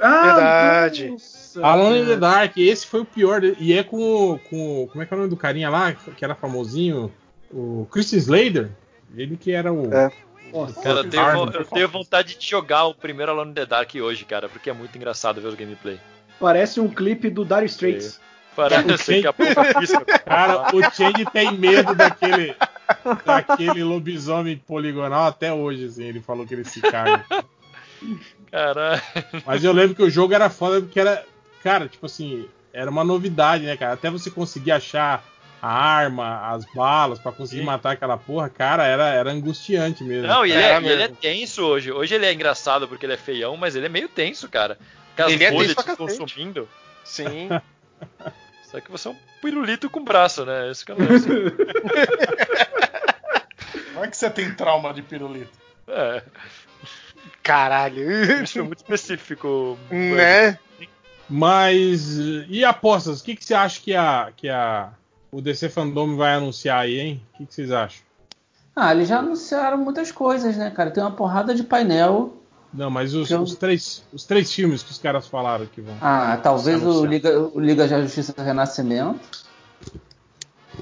Ah, 0.00 0.22
Verdade. 0.22 1.08
nossa, 1.10 1.66
Alan 1.66 1.98
in 1.98 2.06
the 2.06 2.16
Dark, 2.16 2.56
esse 2.58 2.86
foi 2.86 3.00
o 3.00 3.04
pior. 3.06 3.42
E 3.42 3.72
é 3.72 3.82
com, 3.82 3.96
o- 4.32 4.38
com. 4.38 4.86
Como 4.90 5.02
é 5.02 5.06
que 5.06 5.14
é 5.14 5.16
o 5.16 5.18
nome 5.20 5.30
do 5.30 5.36
carinha 5.36 5.70
lá? 5.70 5.92
Que 5.92 6.24
era 6.24 6.34
famosinho? 6.34 7.10
O 7.50 7.86
Christian 7.90 8.18
Slater. 8.18 8.70
Ele 9.16 9.34
que 9.36 9.50
era 9.52 9.72
o. 9.72 9.92
É. 9.94 10.10
Nossa, 10.52 10.80
Cara, 10.80 11.00
eu 11.00 11.04
tenho, 11.10 11.22
eu 11.54 11.64
tenho 11.64 11.88
vontade 11.88 12.36
de 12.38 12.46
jogar 12.46 12.84
o 12.86 12.94
primeiro 12.94 13.32
Alone 13.32 13.50
in 13.50 13.54
the 13.54 13.66
Dark 13.66 13.94
hoje, 13.94 14.24
cara, 14.26 14.46
porque 14.48 14.68
é 14.68 14.72
muito 14.74 14.94
engraçado 14.96 15.40
ver 15.40 15.48
o 15.48 15.56
gameplay. 15.56 15.98
Parece 16.38 16.80
um 16.80 16.88
clipe 16.88 17.30
do 17.30 17.44
Dire 17.44 17.66
Straits. 17.66 18.20
Parece 18.54 19.20
que 19.20 19.26
a 19.26 19.32
porra 19.32 19.74
pisca. 19.78 20.04
Cara, 20.26 20.74
o 20.74 20.82
Change 20.90 21.24
tem 21.32 21.56
medo 21.56 21.94
daquele. 21.94 22.56
daquele 23.24 23.84
lobisomem 23.84 24.56
poligonal 24.56 25.26
até 25.26 25.52
hoje, 25.52 25.84
assim. 25.84 26.04
Ele 26.04 26.20
falou 26.20 26.44
que 26.44 26.54
ele 26.54 26.64
se 26.64 26.80
caga. 26.80 27.24
Caralho. 28.50 29.02
Mas 29.46 29.62
eu 29.62 29.72
lembro 29.72 29.94
que 29.94 30.02
o 30.02 30.10
jogo 30.10 30.34
era 30.34 30.50
foda 30.50 30.80
porque 30.80 30.98
era. 30.98 31.24
Cara, 31.62 31.88
tipo 31.88 32.06
assim, 32.06 32.48
era 32.72 32.90
uma 32.90 33.04
novidade, 33.04 33.64
né, 33.64 33.76
cara? 33.76 33.92
Até 33.92 34.10
você 34.10 34.30
conseguir 34.30 34.72
achar 34.72 35.24
a 35.60 35.68
arma, 35.68 36.52
as 36.52 36.64
balas 36.72 37.18
pra 37.18 37.32
conseguir 37.32 37.60
Sim. 37.60 37.66
matar 37.66 37.92
aquela 37.92 38.16
porra, 38.16 38.48
cara, 38.48 38.86
era, 38.86 39.08
era 39.08 39.30
angustiante 39.30 40.04
mesmo. 40.04 40.28
Não, 40.28 40.46
e 40.46 40.52
ele, 40.52 40.62
É, 40.62 40.72
é, 40.72 40.76
ele 40.76 41.02
é 41.02 41.08
tenso 41.08 41.62
hoje. 41.64 41.90
Hoje 41.90 42.14
ele 42.14 42.26
é 42.26 42.32
engraçado 42.32 42.86
porque 42.86 43.04
ele 43.04 43.14
é 43.14 43.16
feião, 43.16 43.56
mas 43.56 43.74
ele 43.74 43.86
é 43.86 43.88
meio 43.88 44.08
tenso, 44.08 44.48
cara. 44.48 44.78
Aquelas 45.18 45.32
Ele 45.32 45.44
é 45.44 45.50
bolhas 45.50 45.74
pra 45.74 45.82
te 45.82 45.96
consumindo. 45.96 46.68
Sim. 47.04 47.48
Só 48.70 48.80
que 48.80 48.88
você 48.88 49.08
é 49.08 49.10
um 49.10 49.16
pirulito 49.42 49.90
com 49.90 50.04
braço, 50.04 50.44
né? 50.44 50.70
Esse 50.70 50.84
que 50.84 50.92
é 50.92 50.94
o 50.94 50.98
lance. 50.98 51.28
Não 53.94 54.04
é 54.04 54.08
que 54.08 54.16
você 54.16 54.30
tem 54.30 54.54
trauma 54.54 54.94
de 54.94 55.02
pirulito. 55.02 55.58
É, 55.88 56.22
Caralho. 57.42 58.42
isso 58.44 58.52
foi 58.52 58.62
muito 58.62 58.78
específico. 58.78 59.76
né? 59.90 60.56
Mas. 61.28 62.16
E 62.48 62.64
apostas? 62.64 63.20
O 63.20 63.24
que, 63.24 63.34
que 63.34 63.44
você 63.44 63.54
acha 63.54 63.80
que 63.80 63.96
a, 63.96 64.30
que 64.36 64.48
a. 64.48 64.90
O 65.32 65.40
DC 65.40 65.68
Fandom 65.68 66.14
vai 66.14 66.34
anunciar 66.34 66.78
aí, 66.80 67.00
hein? 67.00 67.26
O 67.34 67.38
que, 67.38 67.46
que 67.46 67.54
vocês 67.54 67.72
acham? 67.72 68.02
Ah, 68.76 68.94
eles 68.94 69.08
já 69.08 69.18
anunciaram 69.18 69.78
muitas 69.78 70.12
coisas, 70.12 70.56
né, 70.56 70.70
cara? 70.70 70.92
Tem 70.92 71.02
uma 71.02 71.10
porrada 71.10 71.52
de 71.54 71.64
painel. 71.64 72.36
Não, 72.72 72.90
mas 72.90 73.14
os, 73.14 73.30
Eu- 73.30 73.42
os 73.42 73.54
três, 73.56 74.04
os 74.12 74.24
três 74.24 74.52
filmes 74.52 74.82
que 74.82 74.90
os 74.90 74.98
caras 74.98 75.26
falaram 75.26 75.64
que 75.66 75.80
vão. 75.80 75.96
Ah, 76.00 76.38
talvez 76.42 76.82
o. 76.84 77.04
Liga, 77.06 77.38
o 77.38 77.58
Liga 77.58 77.86
da 77.88 78.02
Justiça 78.02 78.34
Renascimento. 78.42 79.46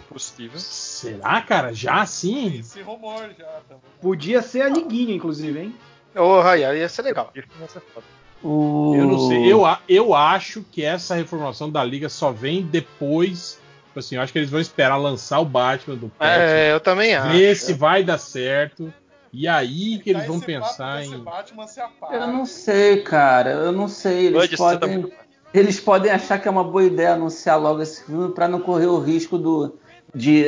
Possível. 0.08 0.58
Será, 0.58 1.40
cara? 1.42 1.72
Já 1.72 2.02
assim? 2.02 2.58
Esse 2.58 2.80
rumor 2.82 3.30
já 3.38 3.46
também. 3.68 3.82
Podia 4.00 4.42
ser 4.42 4.62
a 4.62 4.68
liguinha, 4.68 5.14
inclusive, 5.14 5.58
hein? 5.58 5.74
Oh, 6.14 6.40
aí 6.40 6.60
ia 6.62 6.88
ser 6.88 7.02
legal. 7.02 7.32
O... 8.42 8.94
Eu 8.96 9.04
não 9.06 9.18
sei. 9.28 9.52
Eu, 9.52 9.62
eu 9.88 10.14
acho 10.14 10.62
que 10.70 10.82
essa 10.84 11.14
reformulação 11.14 11.70
da 11.70 11.84
Liga 11.84 12.08
só 12.08 12.32
vem 12.32 12.62
depois. 12.62 13.60
Tipo 13.88 13.98
assim, 14.00 14.16
eu 14.16 14.22
acho 14.22 14.32
que 14.32 14.38
eles 14.38 14.50
vão 14.50 14.60
esperar 14.60 14.96
lançar 14.96 15.40
o 15.40 15.44
Batman 15.44 15.96
do 15.96 16.08
Pattinson, 16.08 16.42
É, 16.42 16.72
eu 16.72 16.80
também 16.80 17.14
acho. 17.14 17.32
ver 17.32 17.56
se 17.56 17.72
vai 17.72 18.02
dar 18.04 18.18
certo. 18.18 18.92
E 19.38 19.46
aí 19.46 19.98
que 19.98 20.10
eles 20.10 20.22
Tá 20.22 20.28
vão 20.28 20.40
pensar 20.40 21.04
em. 21.04 21.18
Batman 21.18 21.66
se 21.66 21.78
apaga. 21.80 22.16
Eu 22.16 22.26
não 22.28 22.46
sei, 22.46 23.02
cara. 23.02 23.50
Eu 23.50 23.72
não 23.72 23.86
sei. 23.86 24.28
Eles 24.28 24.50
tá 24.50 24.56
podem, 24.56 24.98
muito- 24.98 25.12
eles 25.52 25.78
podem 25.78 26.10
achar 26.10 26.38
que 26.38 26.48
é 26.48 26.50
uma 26.50 26.64
boa 26.64 26.82
ideia 26.84 27.12
anunciar 27.12 27.60
logo 27.60 27.82
esse 27.82 28.04
filme 28.04 28.32
pra 28.32 28.48
não 28.48 28.60
correr 28.60 28.86
o 28.86 28.98
risco 28.98 29.36
do, 29.36 29.76
de, 30.14 30.46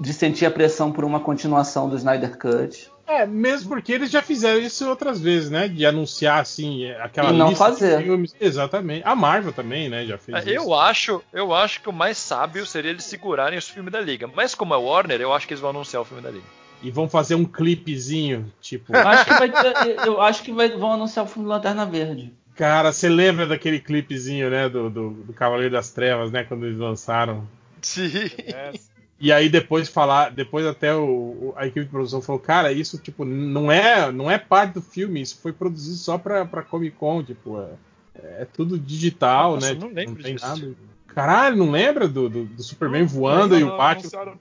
de 0.00 0.12
sentir 0.14 0.46
a 0.46 0.50
pressão 0.50 0.90
por 0.90 1.04
uma 1.04 1.20
continuação 1.20 1.88
do 1.88 1.96
Snyder 1.96 2.38
Cut. 2.38 2.90
É, 3.06 3.26
mesmo 3.26 3.68
porque 3.70 3.92
eles 3.92 4.08
já 4.08 4.22
fizeram 4.22 4.60
isso 4.60 4.88
outras 4.88 5.20
vezes, 5.20 5.50
né? 5.50 5.66
De 5.66 5.84
anunciar 5.84 6.40
assim 6.40 6.88
aquela 6.92 7.30
E 7.30 7.36
não 7.36 7.48
lista 7.50 7.64
fazer. 7.64 7.98
de 7.98 8.04
filmes. 8.04 8.36
Exatamente. 8.40 9.02
A 9.04 9.16
Marvel 9.16 9.52
também, 9.52 9.88
né? 9.88 10.06
Já 10.06 10.16
fez 10.16 10.38
É, 10.38 10.40
isso. 10.40 10.48
Eu 10.64 10.72
acho, 10.72 11.20
eu 11.32 11.52
acho 11.52 11.82
que 11.82 11.88
o 11.88 11.92
mais 11.92 12.16
sábio 12.16 12.64
seria 12.64 12.92
eles 12.92 13.02
segurarem 13.04 13.58
os 13.58 13.68
filmes 13.68 13.92
da 13.92 14.00
Liga. 14.00 14.28
Mas 14.32 14.54
como 14.54 14.72
é 14.74 14.76
Warner, 14.76 15.20
eu 15.20 15.32
acho 15.34 15.46
que 15.46 15.52
eles 15.52 15.60
vão 15.60 15.70
anunciar 15.70 16.00
o 16.02 16.04
filme 16.04 16.22
da 16.22 16.30
Liga. 16.30 16.44
E 16.82 16.90
vão 16.90 17.08
fazer 17.08 17.34
um 17.34 17.44
clipezinho, 17.44 18.50
tipo. 18.60 18.94
Eu 18.94 19.06
acho 19.06 19.24
que, 19.24 19.30
vai 19.34 19.50
ter- 19.50 20.06
eu 20.06 20.20
acho 20.20 20.42
que 20.42 20.52
vai- 20.52 20.70
vão 20.76 20.92
anunciar 20.94 21.24
o 21.24 21.28
filme 21.28 21.44
do 21.46 21.50
Lanterna 21.50 21.84
Verde. 21.86 22.32
Cara, 22.56 22.92
você 22.92 23.08
lembra 23.08 23.46
daquele 23.46 23.80
clipezinho, 23.80 24.50
né? 24.50 24.68
Do, 24.68 24.88
do, 24.90 25.10
do 25.10 25.32
Cavaleiro 25.32 25.72
das 25.72 25.90
Trevas, 25.90 26.30
né? 26.30 26.44
Quando 26.44 26.66
eles 26.66 26.78
lançaram. 26.78 27.46
Sim. 27.82 28.10
É, 28.46 28.72
E 29.18 29.30
aí 29.32 29.48
depois 29.50 29.88
falar, 29.88 30.30
depois 30.30 30.64
até 30.66 30.94
o, 30.94 31.02
o- 31.04 31.54
a 31.56 31.66
equipe 31.66 31.84
de 31.84 31.90
produção 31.90 32.22
falou, 32.22 32.40
cara, 32.40 32.72
isso 32.72 32.96
tipo 32.98 33.24
não 33.24 33.70
é, 33.70 34.10
não 34.10 34.30
é 34.30 34.38
parte 34.38 34.74
do 34.74 34.82
filme, 34.82 35.20
isso 35.20 35.38
foi 35.42 35.52
produzido 35.52 35.96
só 35.96 36.16
pra, 36.16 36.44
pra 36.46 36.62
Comic 36.62 36.96
Con, 36.96 37.22
tipo, 37.22 37.60
é, 37.60 38.42
é 38.42 38.46
tudo 38.50 38.78
digital, 38.78 39.54
Nossa, 39.54 39.66
né? 39.66 39.72
eu 39.72 39.80
não 39.80 39.88
tipo, 39.88 39.94
lembro 40.00 40.22
tem 40.22 40.34
disso. 40.34 40.46
nada. 40.46 40.74
Caralho, 41.08 41.56
não 41.56 41.70
lembra 41.70 42.08
do, 42.08 42.28
do, 42.30 42.44
do 42.44 42.62
Superman 42.62 43.04
voando 43.04 43.58
e 43.58 43.64
o 43.64 43.76
Batman? 43.76 44.36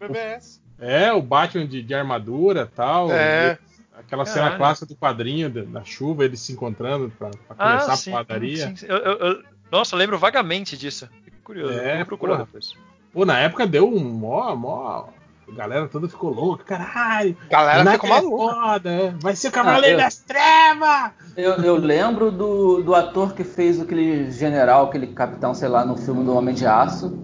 É, 0.79 1.11
o 1.11 1.21
Batman 1.21 1.67
de, 1.67 1.81
de 1.81 1.93
armadura 1.93 2.69
tal. 2.75 3.11
É. 3.11 3.57
e 3.75 3.99
Aquela 3.99 4.25
cena 4.25 4.43
Caralho. 4.43 4.57
clássica 4.57 4.85
do 4.85 4.95
quadrinho, 4.95 5.49
da, 5.49 5.83
chuva, 5.83 6.23
eles 6.23 6.39
se 6.39 6.53
encontrando 6.53 7.11
pra, 7.19 7.29
pra 7.47 7.55
começar 7.55 7.91
Ah, 7.91 7.93
a 7.93 7.97
sim, 7.97 8.11
padaria. 8.11 8.67
sim, 8.69 8.75
sim. 8.77 8.85
Eu- 8.87 8.97
eu- 8.97 9.17
eu- 9.17 9.43
nossa, 9.69 9.93
eu 9.93 9.99
lembro 9.99 10.17
vagamente 10.17 10.77
disso. 10.77 11.09
Que 11.25 11.31
curioso. 11.43 11.73
É, 11.77 12.03
procurar 12.05 12.37
depois. 12.37 12.73
Pô, 13.11 13.25
na 13.25 13.37
época 13.39 13.67
deu 13.67 13.87
um 13.87 13.99
mó, 13.99 14.55
mó. 14.55 15.07
A 15.47 15.51
galera 15.51 15.87
toda 15.87 16.07
ficou 16.07 16.31
louca, 16.31 16.63
caralho. 16.63 17.35
Galera 17.49 17.79
Snyder 17.79 17.93
ficou 18.01 18.09
maluca. 18.09 18.43
É 18.43 18.61
foda, 18.61 18.89
é. 18.91 19.13
vai 19.19 19.35
ser 19.35 19.47
o 19.47 19.51
Cavaleiro 19.51 19.97
Ah, 19.97 19.99
eu- 19.99 20.05
das 20.05 20.17
Trevas! 20.19 21.11
Eu, 21.35 21.51
eu 21.63 21.75
lembro 21.75 22.31
do, 22.31 22.83
do 22.83 22.93
ator 22.95 23.33
que 23.33 23.43
fez 23.43 23.81
aquele 23.81 24.29
general, 24.31 24.85
aquele 24.85 25.07
capitão, 25.07 25.53
sei 25.55 25.67
lá, 25.67 25.83
no 25.83 25.97
filme 25.97 26.23
do 26.23 26.35
Homem 26.35 26.53
de 26.53 26.65
Aço. 26.67 27.17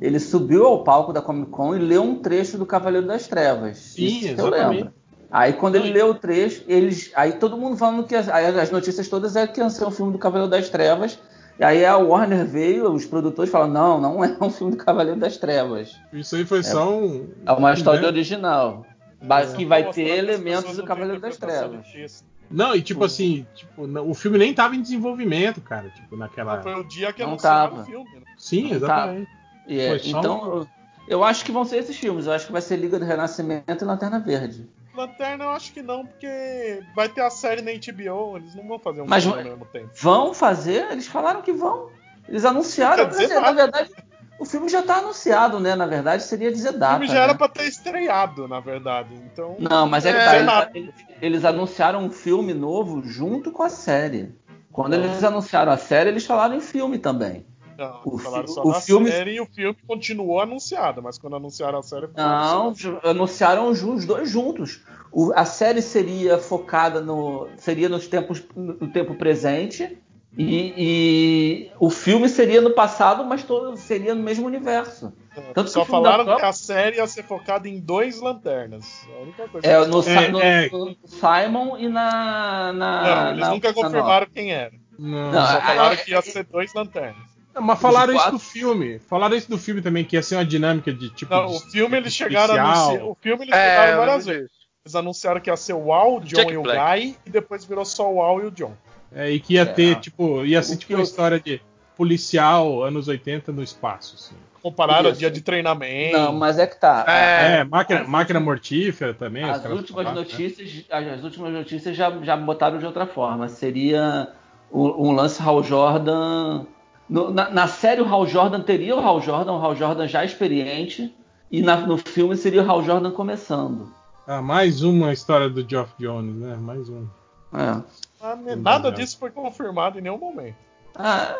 Ele 0.00 0.18
subiu 0.18 0.66
ao 0.66 0.82
palco 0.82 1.12
da 1.12 1.20
Comic 1.20 1.50
Con 1.50 1.74
e 1.74 1.78
leu 1.78 2.02
um 2.02 2.16
trecho 2.16 2.56
do 2.56 2.64
Cavaleiro 2.64 3.06
das 3.06 3.26
Trevas. 3.28 3.76
Sim, 3.78 4.04
Isso 4.06 4.18
que 4.20 4.26
eu 4.40 4.46
exatamente. 4.48 4.76
lembro. 4.78 4.94
Aí 5.30 5.52
quando 5.52 5.76
ele 5.76 5.92
leu 5.92 6.08
o 6.10 6.14
trecho, 6.14 6.64
eles, 6.66 7.12
aí 7.14 7.32
todo 7.34 7.56
mundo 7.56 7.76
falando 7.76 8.04
que 8.04 8.16
as, 8.16 8.28
as 8.28 8.70
notícias 8.70 9.06
todas 9.08 9.36
é 9.36 9.46
que 9.46 9.60
ia 9.60 9.68
ser 9.70 9.84
um 9.84 9.90
filme 9.90 10.10
do 10.12 10.18
Cavaleiro 10.18 10.50
das 10.50 10.68
Trevas. 10.68 11.18
E 11.58 11.62
aí 11.64 11.84
a 11.84 11.96
Warner 11.98 12.46
veio, 12.46 12.90
os 12.90 13.04
produtores 13.04 13.50
falaram: 13.52 13.70
não, 13.72 14.00
não 14.00 14.24
é 14.24 14.36
um 14.40 14.50
filme 14.50 14.72
do 14.74 14.82
Cavaleiro 14.82 15.20
das 15.20 15.36
Trevas. 15.36 15.94
Isso 16.12 16.34
aí 16.34 16.44
foi 16.46 16.62
só 16.62 16.90
um. 16.90 17.28
É 17.44 17.52
uma 17.52 17.72
história 17.74 18.00
né? 18.00 18.06
original. 18.08 18.86
Ba- 19.22 19.46
Que 19.46 19.66
vai 19.66 19.92
ter 19.92 20.08
elementos 20.16 20.72
do 20.72 20.78
não 20.78 20.84
Cavaleiro 20.86 21.20
das 21.20 21.36
Trevas. 21.36 22.24
Não, 22.50 22.74
e 22.74 22.82
tipo 22.82 23.04
assim, 23.04 23.46
tipo, 23.54 23.86
não- 23.86 24.08
o 24.10 24.14
filme 24.14 24.36
nem 24.38 24.52
tava 24.52 24.74
em 24.74 24.80
desenvolvimento, 24.82 25.60
cara. 25.60 25.90
Tipo, 25.90 26.16
naquela. 26.16 26.60
Foi 26.62 26.74
o 26.74 26.82
dia 26.82 27.12
que 27.12 27.20
Não 27.22 27.28
anunciaram 27.28 27.70
tava. 27.70 27.82
o 27.82 27.84
filme. 27.84 28.10
né? 28.14 28.22
Sim, 28.38 28.68
Não 28.70 28.76
exatamente. 28.76 29.30
E 29.30 29.39
é, 29.78 29.98
Foi 29.98 30.08
então, 30.10 30.40
um- 30.42 30.46
eu- 30.58 30.68
eu 31.08 31.24
acho 31.24 31.44
que 31.44 31.52
vão 31.52 31.64
ser 31.64 31.76
esses 31.78 31.96
filmes. 31.96 32.26
Eu 32.26 32.32
acho 32.32 32.46
que 32.46 32.52
vai 32.52 32.62
ser 32.62 32.76
Liga 32.76 32.98
do 32.98 33.04
Renascimento 33.04 33.84
e 33.84 33.86
Lanterna 33.86 34.18
Verde. 34.18 34.68
Lanterna 34.94 35.44
eu 35.44 35.50
acho 35.50 35.72
que 35.72 35.82
não, 35.82 36.04
porque 36.04 36.82
vai 36.96 37.08
ter 37.08 37.20
a 37.20 37.30
série 37.30 37.62
na 37.62 37.70
HBO, 37.70 38.36
eles 38.36 38.54
não 38.54 38.66
vão 38.66 38.78
fazer 38.78 39.02
um 39.02 39.06
Mas 39.06 39.22
filme 39.24 39.38
ao 39.38 39.44
mesmo 39.44 39.64
tempo. 39.66 39.90
Vão 39.94 40.34
fazer? 40.34 40.90
Eles 40.90 41.06
falaram 41.06 41.42
que 41.42 41.52
vão. 41.52 41.90
Eles 42.28 42.44
anunciaram. 42.44 43.04
Quer 43.04 43.10
dizer 43.10 43.22
dizer, 43.28 43.40
na 43.40 43.52
verdade, 43.52 43.90
o 44.38 44.44
filme 44.44 44.68
já 44.68 44.82
tá 44.82 44.96
anunciado, 44.98 45.58
né? 45.60 45.74
Na 45.76 45.86
verdade, 45.86 46.22
seria 46.24 46.50
dizer 46.52 46.70
O 46.70 46.78
data. 46.78 46.98
filme 46.98 47.06
já 47.12 47.20
era 47.22 47.32
né? 47.32 47.38
pra 47.38 47.48
ter 47.48 47.64
estreado, 47.68 48.48
na 48.48 48.58
verdade. 48.60 49.14
Então. 49.14 49.56
Não, 49.58 49.88
mas 49.88 50.04
é 50.06 50.12
que 50.12 50.18
É, 50.18 50.44
tá, 50.44 50.70
eles, 50.74 50.74
eles- 50.74 50.94
eles 51.22 51.44
anunciaram 51.44 52.00
um 52.04 52.10
filme 52.10 52.52
novo 52.52 53.02
junto 53.04 53.50
com 53.52 53.62
a 53.62 53.68
série. 53.70 54.34
Quando 54.72 54.94
eles 54.94 55.22
anunciaram 55.24 55.72
a 55.72 55.76
série, 55.76 56.10
eles 56.10 56.24
falaram 56.26 56.54
em 56.56 56.60
filme 56.60 56.98
também. 56.98 57.44
Não, 57.80 58.00
O 58.04 58.18
falaram 58.18 58.46
fi- 58.46 58.52
só 58.54 58.62
o 58.62 58.72
da 58.72 58.80
filme- 58.80 59.10
série 59.10 59.34
e 59.36 59.40
o 59.40 59.46
filme 59.46 59.76
continuou 59.86 60.38
anunciado, 60.40 61.02
mas 61.02 61.16
quando 61.18 61.36
anunciaram 61.36 61.78
a 61.78 61.82
série. 61.82 62.08
foi 62.08 62.14
Não, 62.22 62.74
anunciaram 63.02 63.68
os 63.68 64.04
dois 64.04 64.28
juntos. 64.28 64.82
O- 65.10 65.32
a 65.34 65.44
série 65.46 65.80
seria 65.80 66.36
focada 66.38 67.00
no. 67.00 67.48
seria 67.56 67.88
nos 67.88 68.06
tempos, 68.06 68.42
no 68.54 68.88
tempo 68.92 69.14
presente. 69.14 69.96
E, 70.38 70.72
e 70.76 71.70
o 71.80 71.90
filme 71.90 72.28
seria 72.28 72.60
no 72.60 72.70
passado, 72.70 73.24
mas 73.24 73.42
todo, 73.42 73.76
seria 73.76 74.14
no 74.14 74.22
mesmo 74.22 74.46
universo. 74.46 75.12
Tanto 75.54 75.64
que 75.64 75.70
Só 75.70 75.84
filme 75.84 76.04
falaram 76.04 76.24
que 76.36 76.42
a 76.44 76.52
série 76.52 76.96
ia 76.98 77.06
ser 77.08 77.24
focada 77.24 77.68
em 77.68 77.80
dois 77.80 78.20
lanternas. 78.20 78.84
A 79.18 79.22
única 79.22 79.48
coisa 79.48 79.66
É, 79.66 79.80
que 79.82 79.88
no, 79.88 80.02
É, 80.02 80.28
no- 80.28 80.40
é. 80.40 80.68
no 80.70 80.96
Simon 81.04 81.78
e 81.78 81.88
na. 81.88 82.72
na 82.72 83.02
Não, 83.02 83.28
eles 83.30 83.40
na- 83.40 83.50
nunca 83.50 83.72
confirmaram 83.74 84.26
quem 84.32 84.52
era. 84.52 84.72
Não. 84.96 85.32
Não, 85.32 85.46
Só 85.46 85.60
falaram 85.62 85.96
que 85.96 86.10
ia 86.12 86.22
ser 86.22 86.44
dois 86.44 86.72
lanternas. 86.74 87.29
Não, 87.54 87.62
mas 87.62 87.80
falaram 87.80 88.14
isso 88.14 88.30
do 88.30 88.38
filme. 88.38 88.98
Falaram 89.00 89.34
isso 89.36 89.50
do 89.50 89.58
filme 89.58 89.82
também, 89.82 90.04
que 90.04 90.16
ia 90.16 90.22
ser 90.22 90.36
uma 90.36 90.44
dinâmica 90.44 90.92
de 90.92 91.10
tipo. 91.10 91.34
Não, 91.34 91.46
de- 91.46 91.56
o 91.56 91.60
filme 91.60 91.96
eles 91.96 92.14
chegaram 92.14 92.54
a. 92.54 92.92
O 93.04 93.16
filme 93.20 93.44
eles 93.44 93.54
É, 93.54 93.70
chegaram 93.80 93.98
várias 94.06 94.26
vezes. 94.26 94.50
Eles 94.84 94.94
anunciaram 94.94 95.40
que 95.40 95.50
ia 95.50 95.56
ser 95.56 95.74
o 95.74 95.92
Al, 95.92 96.16
o 96.16 96.20
John 96.20 96.36
Jack 96.36 96.52
e 96.52 96.56
o 96.56 96.62
Black. 96.62 97.00
Guy, 97.02 97.16
e 97.26 97.30
depois 97.30 97.64
virou 97.64 97.84
só 97.84 98.10
o 98.10 98.22
Al 98.22 98.40
e 98.40 98.46
o 98.46 98.50
John. 98.50 98.72
É, 99.12 99.30
e 99.30 99.40
que 99.40 99.54
ia 99.54 99.62
É. 99.62 99.64
ter, 99.66 99.96
tipo, 100.00 100.44
ia 100.44 100.62
ser 100.62 100.74
O 100.74 100.78
tipo 100.78 100.92
uma 100.94 101.00
eu- 101.00 101.04
história 101.04 101.38
de 101.40 101.60
policial 101.96 102.82
anos 102.82 103.08
80 103.08 103.52
no 103.52 103.62
espaço. 103.62 104.14
Assim. 104.16 104.34
Compararam 104.62 105.10
Isso. 105.10 105.18
dia 105.18 105.30
de 105.30 105.40
treinamento. 105.40 106.16
Não, 106.18 106.32
mas 106.32 106.58
é 106.58 106.66
que 106.66 106.78
tá. 106.78 107.04
É. 107.08 107.58
É, 107.60 107.64
máquina, 107.64 108.04
máquina 108.04 108.38
mortífera 108.40 109.12
também. 109.14 109.42
As 109.44 109.64
últimas 109.64 110.04
falaram, 110.04 110.14
né? 110.14 110.20
notícias, 110.20 110.84
as, 110.90 111.06
as 111.08 111.24
últimas 111.24 111.52
notícias 111.52 111.96
já, 111.96 112.10
já 112.22 112.36
botaram 112.36 112.78
de 112.78 112.84
outra 112.86 113.06
forma. 113.06 113.48
Seria 113.48 114.28
um, 114.72 115.08
um 115.08 115.12
lance 115.12 115.42
Hal 115.42 115.62
Jordan. 115.62 116.66
No- 117.10 117.30
na, 117.30 117.50
na 117.50 117.66
série 117.68 118.00
o 118.00 118.06
Hal 118.08 118.26
Jordan 118.26 118.60
teria 118.62 118.94
o 118.96 119.00
Hal 119.00 119.20
Jordan, 119.20 119.52
o 119.52 119.62
Hal 119.64 119.74
Jordan 119.76 120.06
já 120.06 120.24
experiente, 120.24 121.12
e 121.50 121.60
na- 121.60 121.76
no 121.78 121.98
filme 121.98 122.36
seria 122.36 122.62
o 122.62 122.70
Hal 122.70 122.82
Jordan 122.84 123.10
começando. 123.10 123.92
Ah, 124.26 124.40
mais 124.40 124.82
uma 124.82 125.12
história 125.12 125.48
do 125.48 125.68
Geoff 125.68 125.92
Jones, 125.98 126.36
né? 126.36 126.56
Mais 126.56 126.88
um. 126.88 127.04
É. 127.52 127.82
Ah, 128.22 128.36
Nada 128.56 128.92
disso 128.92 129.18
foi 129.18 129.30
confirmado 129.30 129.98
em 129.98 130.02
nenhum 130.02 130.18
momento. 130.18 130.54
Ah, 130.94 131.36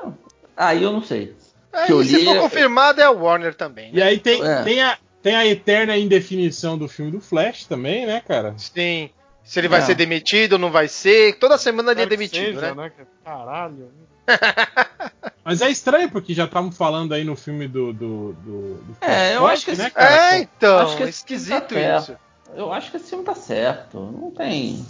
aí 0.56 0.82
eu 0.82 0.92
não 0.92 1.02
sei. 1.02 1.36
É, 1.72 1.86
Que 1.86 1.92
eu 1.92 2.02
e 2.02 2.04
se 2.06 2.16
li- 2.16 2.24
for 2.24 2.36
confirmado 2.40 3.00
é 3.00 3.08
o 3.08 3.20
Warner 3.22 3.54
também. 3.54 3.90
E 3.92 3.96
Né? 3.96 4.02
aí 4.02 4.18
tem, 4.18 4.42
É. 4.44 4.62
tem, 4.64 4.82
a, 4.82 4.98
tem 5.22 5.36
a 5.36 5.46
eterna 5.46 5.96
indefinição 5.96 6.76
do 6.76 6.88
filme 6.88 7.12
do 7.12 7.20
Flash 7.20 7.64
também, 7.66 8.06
né, 8.06 8.20
cara? 8.26 8.54
Sim. 8.56 9.08
Se 9.44 9.60
ele 9.60 9.68
vai 9.68 9.80
É. 9.80 9.82
ser 9.84 9.94
demitido 9.94 10.54
ou 10.54 10.58
não 10.58 10.70
vai 10.72 10.88
ser. 10.88 11.38
Toda 11.38 11.56
semana 11.58 11.92
ele 11.92 12.02
é 12.02 12.06
demitido, 12.06 12.58
seja, 12.58 12.74
né? 12.74 12.90
Caralho. 13.24 13.88
Mas 15.44 15.62
é 15.62 15.70
estranho, 15.70 16.10
porque 16.10 16.34
já 16.34 16.44
estavam 16.44 16.70
falando 16.70 17.12
aí 17.12 17.24
no 17.24 17.34
filme 17.34 17.66
do. 17.66 17.92
do, 17.92 18.32
do, 18.34 18.74
do 18.74 18.96
É, 19.00 19.36
eu 19.36 19.46
acho 19.46 19.64
que 19.64 19.72
né, 19.76 19.84
esse- 19.86 19.94
cara? 19.94 20.34
É, 20.34 20.38
então, 20.40 20.78
Acho 20.80 20.96
que 20.96 21.02
é 21.02 21.08
esse 21.08 21.18
esquisito 21.18 21.74
tá 21.74 21.96
isso. 21.98 22.16
Eu 22.54 22.72
acho 22.72 22.90
que 22.90 22.96
esse 22.96 23.08
filme 23.10 23.24
tá 23.24 23.34
certo. 23.34 23.98
Não 24.00 24.30
tem. 24.30 24.84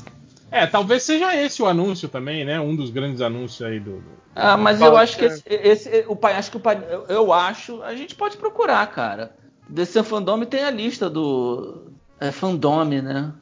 É, 0.51 0.67
talvez 0.67 1.03
seja 1.05 1.35
esse 1.37 1.63
o 1.63 1.67
anúncio 1.67 2.09
também, 2.09 2.45
né? 2.45 2.59
Um 2.61 2.75
dos 2.75 2.91
grandes 2.91 3.21
anúncios 3.21 3.63
aí 3.63 3.79
do. 3.79 3.97
do- 4.01 4.21
Ah, 4.35 4.57
mas 4.57 4.81
eu 4.81 4.97
acho 4.97 5.17
que 5.17 5.25
esse, 5.27 5.43
esse- 5.49 6.05
o 6.09 6.17
pai, 6.17 6.35
acho 6.35 6.51
que 6.51 6.57
o 6.57 6.61
pai, 6.61 6.83
eu, 6.91 7.05
eu 7.07 7.33
acho, 7.33 7.83
a 7.83 7.95
gente 7.95 8.15
pode 8.17 8.37
procurar, 8.37 8.85
cara. 8.89 9.37
Desse 9.69 10.03
Fandome 10.03 10.47
tem 10.47 10.65
a 10.65 10.71
lista 10.71 11.09
do 11.09 11.93
é 12.19 12.33
Fandome, 12.33 13.01
né? 13.01 13.33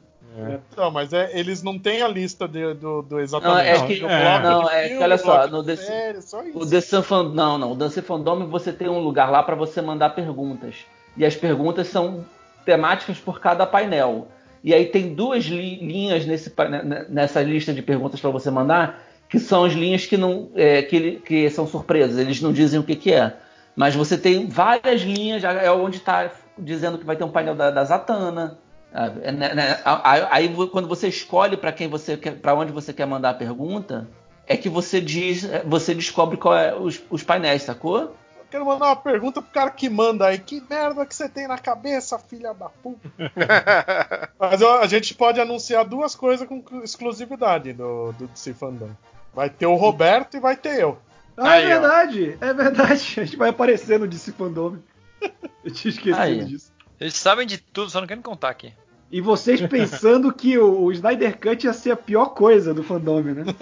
Não, 0.77 0.91
mas 0.91 1.11
é, 1.11 1.31
eles 1.37 1.61
não 1.63 1.77
têm 1.77 2.01
a 2.01 2.07
lista 2.07 2.47
de- 2.47 2.73
do, 2.75 3.01
do 3.01 3.15
Não, 3.15 3.19
exatamente. 3.19 3.67
é 3.67 3.77
Não, 3.77 3.87
que, 3.87 3.93
é. 4.05 4.39
bloco 4.39 4.43
não, 4.43 4.63
de 4.63 4.69
é 4.75 4.81
que 4.83 4.87
filme, 4.89 5.03
olha 5.03 5.17
só, 5.17 5.47
no 5.47 5.63
de 5.63 5.77
série, 5.77 6.21
só 6.21 6.43
isso. 6.43 6.57
o 6.59 6.65
The 6.69 6.81
Sun 6.81 7.01
Fan- 7.03 7.29
não, 7.33 7.57
não, 7.57 7.71
o 7.71 7.75
Dance 7.75 8.01
Fandome 8.01 8.45
você 8.45 8.71
tem 8.71 8.87
um 8.87 8.99
lugar 8.99 9.31
lá 9.31 9.41
para 9.43 9.55
você 9.55 9.81
mandar 9.81 10.11
perguntas. 10.11 10.75
E 11.17 11.25
as 11.25 11.35
perguntas 11.35 11.87
são 11.87 12.23
temáticas 12.65 13.17
por 13.17 13.39
cada 13.39 13.65
painel. 13.65 14.27
E 14.63 14.73
aí 14.73 14.85
tem 14.85 15.13
duas 15.13 15.45
li- 15.45 15.79
linhas 15.79 16.25
nesse, 16.25 16.49
pa- 16.49 16.67
ne- 16.69 17.05
nessa 17.09 17.41
lista 17.41 17.73
de 17.73 17.81
perguntas 17.81 18.19
para 18.19 18.29
você 18.29 18.51
mandar, 18.51 19.01
que 19.27 19.39
são 19.39 19.63
as 19.63 19.73
linhas 19.73 20.05
que 20.05 20.17
não 20.17 20.49
é, 20.55 20.81
que, 20.81 21.21
que 21.25 21.49
são 21.49 21.65
surpresas, 21.67 22.17
eles 22.17 22.41
não 22.41 22.51
dizem 22.53 22.79
o 22.79 22.83
que, 22.83 22.95
que 22.95 23.13
é. 23.13 23.33
Mas 23.75 23.95
você 23.95 24.17
tem 24.17 24.47
várias 24.47 25.01
linhas, 25.01 25.41
já 25.41 25.53
é 25.53 25.71
onde 25.71 25.97
está 25.97 26.29
dizendo 26.57 26.97
que 26.97 27.05
vai 27.05 27.15
ter 27.15 27.23
um 27.23 27.31
painel 27.31 27.55
da, 27.55 27.71
da 27.71 27.83
Zatanna. 27.83 28.57
Ah, 28.93 29.11
é, 29.21 29.31
né, 29.31 29.53
né, 29.53 29.79
Aí, 30.31 30.53
quando 30.71 30.87
você 30.87 31.07
escolhe 31.07 31.55
para 31.55 31.71
quem 31.71 31.87
você 31.87 32.17
para 32.17 32.55
onde 32.55 32.71
você 32.71 32.91
quer 32.91 33.05
mandar 33.05 33.31
a 33.31 33.35
pergunta, 33.35 34.07
é 34.47 34.57
que 34.57 34.67
você 34.67 34.99
diz, 34.99 35.47
você 35.65 35.93
descobre 35.93 36.37
qual 36.37 36.55
é 36.55 36.75
os, 36.75 37.01
os 37.09 37.23
painéis, 37.23 37.63
sacou? 37.63 37.99
Eu 37.99 38.45
quero 38.49 38.65
mandar 38.65 38.87
uma 38.87 38.95
pergunta 38.95 39.43
pro 39.43 39.51
cara 39.51 39.69
que 39.69 39.87
manda 39.87 40.25
aí. 40.25 40.39
Que 40.39 40.59
merda 40.67 41.05
que 41.05 41.13
você 41.13 41.29
tem 41.29 41.47
na 41.47 41.59
cabeça, 41.59 42.17
filha 42.17 42.51
da 42.51 42.67
puta? 42.67 43.07
Mas 44.39 44.61
ó, 44.63 44.79
a 44.79 44.87
gente 44.87 45.13
pode 45.13 45.39
anunciar 45.39 45.85
duas 45.85 46.15
coisas 46.15 46.47
com 46.47 46.63
exclusividade 46.83 47.73
do, 47.73 48.11
do 48.13 48.25
DC 48.27 48.55
Fandom. 48.55 48.89
Vai 49.35 49.51
ter 49.51 49.67
o 49.67 49.75
Roberto 49.75 50.35
e 50.35 50.39
vai 50.39 50.55
ter 50.55 50.81
eu. 50.81 50.97
Ah, 51.37 51.51
Aí, 51.51 51.65
é 51.65 51.77
ó. 51.77 51.79
verdade, 51.79 52.37
é 52.41 52.53
verdade. 52.53 52.91
A 53.21 53.23
gente 53.23 53.37
vai 53.37 53.49
aparecer 53.49 53.99
no 53.99 54.07
DC 54.07 54.31
Fandome. 54.31 54.83
Eu 55.63 55.71
tinha 55.71 55.91
esquecido 55.91 56.19
Aí. 56.19 56.43
disso. 56.43 56.71
Eles 56.99 57.15
sabem 57.15 57.47
de 57.47 57.57
tudo, 57.57 57.89
só 57.89 57.99
não 57.99 58.07
querem 58.07 58.21
contar 58.23 58.49
aqui. 58.49 58.73
E 59.11 59.21
vocês 59.21 59.61
pensando 59.67 60.31
que 60.33 60.57
o, 60.57 60.91
Snyder 60.91 61.39
Cut 61.39 61.65
ia 61.65 61.73
ser 61.73 61.91
a 61.91 61.97
pior 61.97 62.27
coisa 62.27 62.73
do 62.73 62.83
fandome, 62.83 63.33
né? 63.33 63.43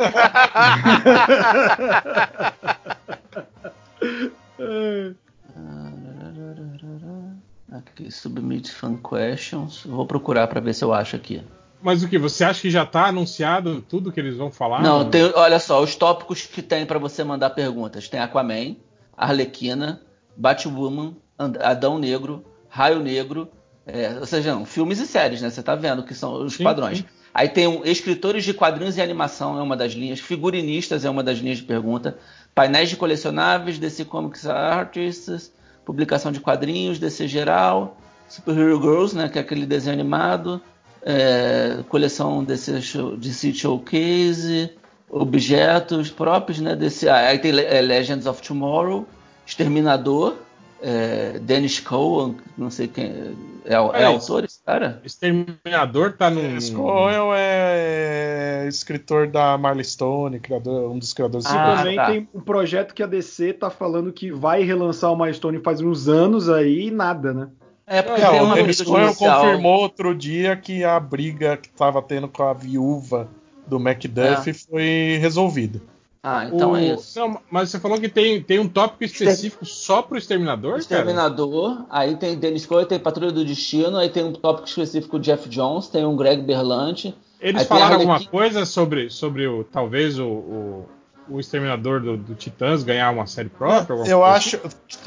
Aqui, 7.72 8.10
submit 8.12 8.72
fan 8.72 8.98
questions. 8.98 9.84
Vou 9.86 10.06
procurar 10.06 10.48
para 10.48 10.62
ver 10.62 10.74
se 10.74 10.84
eu 10.84 10.94
acho 10.94 11.16
aqui. 11.16 11.42
Mas 11.82 12.02
o 12.02 12.08
que? 12.08 12.18
Você 12.18 12.44
acha 12.44 12.62
que 12.62 12.72
já 12.72 12.86
tá 12.86 13.06
anunciado 13.08 13.82
tudo 13.82 14.12
que 14.12 14.20
eles 14.20 14.38
vão 14.38 14.50
falar? 14.50 14.82
Não, 14.82 15.10
tem, 15.10 15.24
olha 15.36 15.60
só, 15.60 15.82
os 15.84 15.96
tópicos 15.96 16.46
que 16.46 16.62
tem 16.62 16.86
para 16.86 16.98
você 16.98 17.24
mandar 17.24 17.52
perguntas. 17.52 18.08
Tem 18.08 18.20
Aquaman, 18.20 18.76
Arlequina, 19.16 20.02
Batwoman, 20.36 21.16
And- 21.38 21.60
Adão 21.62 22.00
Negro, 22.00 22.44
Raio 22.78 23.00
Negro, 23.00 23.50
é, 23.88 24.18
ou 24.20 24.26
seja, 24.28 24.54
não, 24.54 24.64
filmes 24.64 25.00
e 25.00 25.08
séries, 25.08 25.42
né? 25.42 25.50
Você 25.50 25.64
tá 25.64 25.74
vendo 25.74 26.04
que 26.04 26.14
são 26.14 26.46
os 26.46 26.54
Sim, 26.54 26.64
padrões. 26.64 27.00
sim. 27.00 27.06
Aí 27.34 27.50
tem 27.50 27.66
um, 27.68 27.84
escritores 27.84 28.44
de 28.44 28.54
quadrinhos 28.54 28.98
e 28.98 29.02
animação 29.02 29.58
é 29.58 29.64
uma 29.64 29.76
das 29.76 29.94
linhas, 29.94 30.20
figurinistas 30.20 31.04
é 31.04 31.10
uma 31.10 31.24
das 31.24 31.40
linhas 31.40 31.58
de 31.58 31.64
pergunta, 31.64 32.18
painéis 32.54 32.90
de 32.90 32.96
colecionáveis, 32.96 33.80
DC 33.80 34.06
Comics 34.06 34.46
Artists, 34.46 35.52
publicação 35.84 36.32
de 36.32 36.40
quadrinhos, 36.40 37.00
DC 37.00 37.28
geral, 37.28 37.98
Superhero 38.30 38.80
Girls, 38.80 39.16
né, 39.16 39.28
que 39.28 39.40
é 39.40 39.42
aquele 39.42 39.66
desenho 39.66 39.94
animado, 39.94 40.62
é, 41.02 41.80
coleção 41.90 42.44
DC, 42.44 42.82
show, 42.82 43.18
DC 43.18 43.54
Showcase, 43.54 44.72
objetos 45.10 46.12
próprios, 46.12 46.60
né, 46.60 46.76
DC, 46.76 47.10
aí 47.10 47.40
tem 47.40 47.52
é, 47.60 47.82
Legends 47.82 48.28
of 48.28 48.42
Tomorrow, 48.42 49.08
Exterminador, 49.46 50.36
é, 50.82 51.40
Dennis 51.40 51.80
Cohen, 51.80 52.36
não 52.58 52.70
sei 52.70 52.88
quem 52.88 53.06
é, 53.06 53.74
é, 53.74 53.92
Peraí. 53.92 54.04
autor 54.06 54.46
esse 54.46 54.60
cara? 54.66 55.02
Exterminador 55.04 56.14
tá 56.14 56.30
num. 56.30 56.56
Esse 56.56 56.72
Coel 56.72 57.32
é 57.34 58.66
escritor 58.68 59.28
da 59.28 59.58
Marley 59.58 59.84
Stone, 59.84 60.40
criador, 60.40 60.90
um 60.90 60.98
dos 60.98 61.14
criadores 61.14 61.46
do 61.46 61.52
Ah, 61.58 61.78
também 61.78 61.96
tá. 61.96 62.12
tem 62.12 62.30
um 62.34 62.40
projeto 62.40 62.94
que 62.94 63.04
a 63.04 63.08
DC 63.08 63.54
tá 63.54 63.70
falando 63.70 64.14
que 64.14 64.32
vai 64.32 64.64
relançar 64.64 65.12
o 65.12 65.18
Milestone 65.18 65.60
faz 65.60 65.82
uns 65.82 66.08
anos 66.08 66.50
aí 66.50 66.88
e 66.88 66.92
nada, 66.92 67.34
né? 67.34 67.50
É 67.86 68.02
porque 68.02 68.22
É, 68.22 68.30
tem 68.30 68.42
o 68.42 68.44
uma 68.44 68.56
Dennis 68.56 68.82
Cohen 68.82 69.14
confirmou 69.14 69.82
outro 69.82 70.16
dia 70.16 70.56
que 70.56 70.84
a 70.84 71.00
briga 71.00 71.58
que 71.58 71.68
estava 71.70 72.02
tendo 72.02 72.28
com 72.28 72.44
a 72.44 72.54
viúva 72.54 73.28
do 73.66 73.80
Macduff 73.80 74.54
foi 74.54 75.18
resolvida. 75.20 75.82
Ah, 76.30 76.46
então 76.52 76.72
O- 76.72 76.76
é 76.78 76.94
isso. 76.94 77.18
Não, 77.20 77.40
mas 77.50 77.70
você 77.70 77.80
falou 77.80 78.00
que 78.00 78.10
tem, 78.10 78.42
tem 78.42 78.60
um 78.60 78.68
tópico 78.68 79.04
específico 79.04 79.66
só 79.66 80.02
pro 80.02 80.18
Exterminador, 80.18 80.72
cara? 80.72 80.82
Exterminador, 80.82 81.86
aí 81.90 82.16
tem 82.18 82.36
Dennis 82.38 82.66
Cohen, 82.66 82.86
tem 82.86 83.00
Patrulha 83.00 83.32
do 83.32 83.46
Destino, 83.46 83.98
aí 83.98 84.10
tem 84.10 84.24
um 84.26 84.34
tópico 84.34 84.68
específico 84.68 85.20
Jeff 85.20 85.48
Jones, 85.48 85.88
tem 85.88 86.06
um 86.06 86.16
Greg 86.16 86.42
Berlanti. 86.42 87.16
Eles 87.40 87.66
falaram 87.68 87.96
alguma 87.96 88.20
coisa 88.26 88.66
sobre, 88.66 89.10
sobre 89.10 89.48
o 89.48 89.64
talvez 89.64 90.20
o, 90.20 90.26
o, 90.28 90.86
o 91.30 91.40
Exterminador 91.40 92.02
do, 92.02 92.18
do 92.18 92.36
Titãs 92.36 92.84
ganhar 92.84 93.12
uma 93.14 93.26
série 93.28 93.50
própria? 93.50 93.94
alguma 93.94 94.10
Eu 94.10 94.20
coisa 94.20 94.36
acho. 94.36 94.60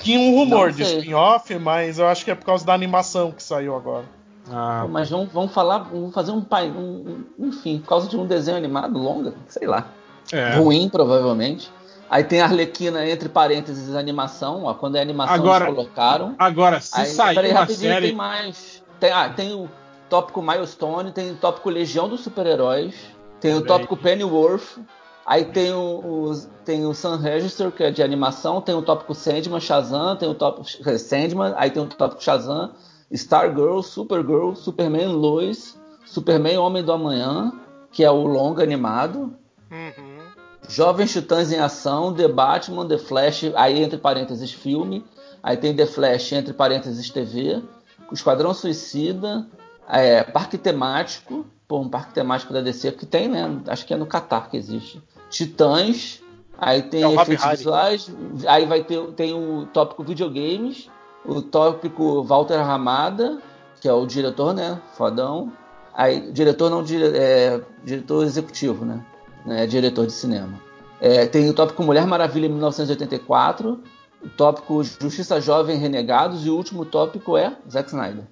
Tinha 0.02 0.18
um 0.20 0.34
rumor 0.36 0.70
de 0.72 0.82
spin-off, 0.82 1.54
mas 1.58 1.98
eu 1.98 2.06
acho 2.06 2.24
que 2.24 2.30
é 2.30 2.34
por 2.34 2.46
causa 2.46 2.64
da 2.64 2.72
animação 2.72 3.30
que 3.32 3.42
saiu 3.42 3.74
agora. 3.76 4.04
assim? 4.44 4.54
Ah, 4.56 4.82
Pô, 4.84 4.88
Mas 4.88 5.10
vamos, 5.10 5.30
vamos 5.32 5.52
falar, 5.52 5.78
vamos 5.80 6.14
fazer 6.14 6.32
um 6.32 6.40
pai, 6.40 6.70
um, 6.70 7.24
um- 7.38 7.48
enfim, 7.48 7.78
por 7.78 7.88
causa 7.88 8.08
de 8.08 8.16
um 8.16 8.26
desenho 8.26 8.56
animado 8.56 8.98
longa, 8.98 9.34
sei 9.48 9.66
lá. 9.66 9.86
É. 10.32 10.56
Ruim, 10.56 10.88
provavelmente. 10.88 11.70
Aí 12.08 12.24
tem 12.24 12.40
a 12.40 12.44
Arlequina, 12.44 13.08
entre 13.08 13.28
parênteses, 13.28 13.94
animação, 13.94 14.64
ó, 14.64 14.74
quando 14.74 14.96
é 14.96 15.00
animação 15.00 15.34
Agora- 15.34 15.64
eles 15.66 15.74
colocaram. 15.76 16.34
Agora, 16.38 16.80
se 16.80 17.00
Aí, 17.00 17.06
sair 17.06 17.34
peraí, 17.36 17.52
uma 17.52 17.66
série. 17.68 18.06
tem 18.08 18.16
mais. 18.16 18.82
Tem, 18.98 19.12
ah, 19.12 19.28
tem 19.28 19.52
o 19.54 19.68
tópico 20.08 20.42
Milestone, 20.42 21.12
tem 21.12 21.30
o 21.30 21.36
tópico 21.36 21.70
Legião 21.70 22.08
dos 22.08 22.20
Super-Heróis, 22.22 22.94
tem 23.40 23.54
o 23.54 23.64
tópico 23.64 23.96
Pennyworth, 23.96 24.78
aí 25.24 25.44
tem 25.44 25.72
o, 25.72 26.24
os- 26.24 26.48
tem 26.64 26.84
o 26.84 26.92
Sun 26.92 27.16
Register, 27.16 27.70
que 27.70 27.84
é 27.84 27.90
de 27.92 28.02
animação, 28.02 28.60
tem 28.60 28.74
o 28.74 28.82
tópico 28.82 29.14
Sandman, 29.14 29.60
Shazam, 29.60 30.16
tem 30.16 30.28
o 30.28 30.34
tópico 30.34 30.66
eh, 30.88 30.98
Sandman, 30.98 31.54
aí 31.56 31.70
tem 31.70 31.80
o 31.80 31.86
tópico 31.86 32.22
Shazam, 32.22 32.72
Stargirl, 33.12 33.82
Supergirl, 33.82 34.54
Superman 34.54 35.06
Lois, 35.12 35.78
Superman 36.04 36.58
Homem 36.58 36.82
do 36.82 36.92
Amanhã, 36.92 37.52
que 37.92 38.02
é 38.02 38.10
o 38.10 38.26
longa 38.26 38.64
animado, 38.64 39.32
Uhum. 39.70 40.09
Jovens 40.70 41.12
Titãs 41.12 41.50
em 41.52 41.58
Ação, 41.58 42.14
The 42.14 42.28
Batman, 42.28 42.86
The 42.86 42.98
Flash, 42.98 43.50
aí 43.56 43.82
entre 43.82 43.98
parênteses 43.98 44.52
filme, 44.52 45.04
aí 45.42 45.56
tem 45.56 45.74
The 45.74 45.86
Flash 45.86 46.32
entre 46.32 46.52
parênteses 46.54 47.10
TV, 47.10 47.60
o 48.10 48.14
Esquadrão 48.14 48.54
Suicida, 48.54 49.46
é, 49.88 50.22
Parque 50.22 50.56
Temático, 50.56 51.44
pô, 51.66 51.80
um 51.80 51.88
parque 51.88 52.14
temático 52.14 52.52
da 52.52 52.60
DC 52.60 52.92
que 52.92 53.04
tem, 53.06 53.28
né? 53.28 53.60
Acho 53.66 53.84
que 53.84 53.92
é 53.92 53.96
no 53.96 54.06
Catar 54.06 54.48
que 54.48 54.56
existe. 54.56 55.02
Titãs, 55.28 56.20
aí 56.58 56.82
tem 56.82 57.02
É 57.02 57.12
efeitos 57.22 57.44
Hardy. 57.44 57.56
visuais, 57.58 58.10
aí 58.46 58.66
vai 58.66 58.84
ter 58.84 59.00
tem 59.12 59.34
o 59.34 59.66
tópico 59.72 60.04
videogames, 60.04 60.88
o 61.24 61.42
tópico 61.42 62.22
Walter 62.22 62.58
Ramada, 62.62 63.38
que 63.80 63.88
é 63.88 63.92
o 63.92 64.06
diretor, 64.06 64.54
né? 64.54 64.80
Fodão. 64.96 65.52
Aí, 65.94 66.30
diretor 66.32 66.70
não, 66.70 66.82
dire- 66.84 67.12
é, 67.16 67.60
diretor 67.84 68.24
executivo, 68.24 68.84
né? 68.84 69.04
É 69.46 69.66
diretor 69.66 70.06
de 70.06 70.12
cinema. 70.12 70.60
É, 71.00 71.26
tem 71.26 71.48
o 71.48 71.54
tópico 71.54 71.82
Mulher 71.82 72.06
Maravilha 72.06 72.46
em 72.46 72.50
1984, 72.50 73.82
o 74.22 74.28
tópico 74.28 74.82
Justiça 74.84 75.40
Jovem 75.40 75.78
Renegados 75.78 76.44
e 76.44 76.50
o 76.50 76.56
último 76.56 76.84
tópico 76.84 77.36
é 77.36 77.56
Zack 77.70 77.88
Snyder. 77.88 78.24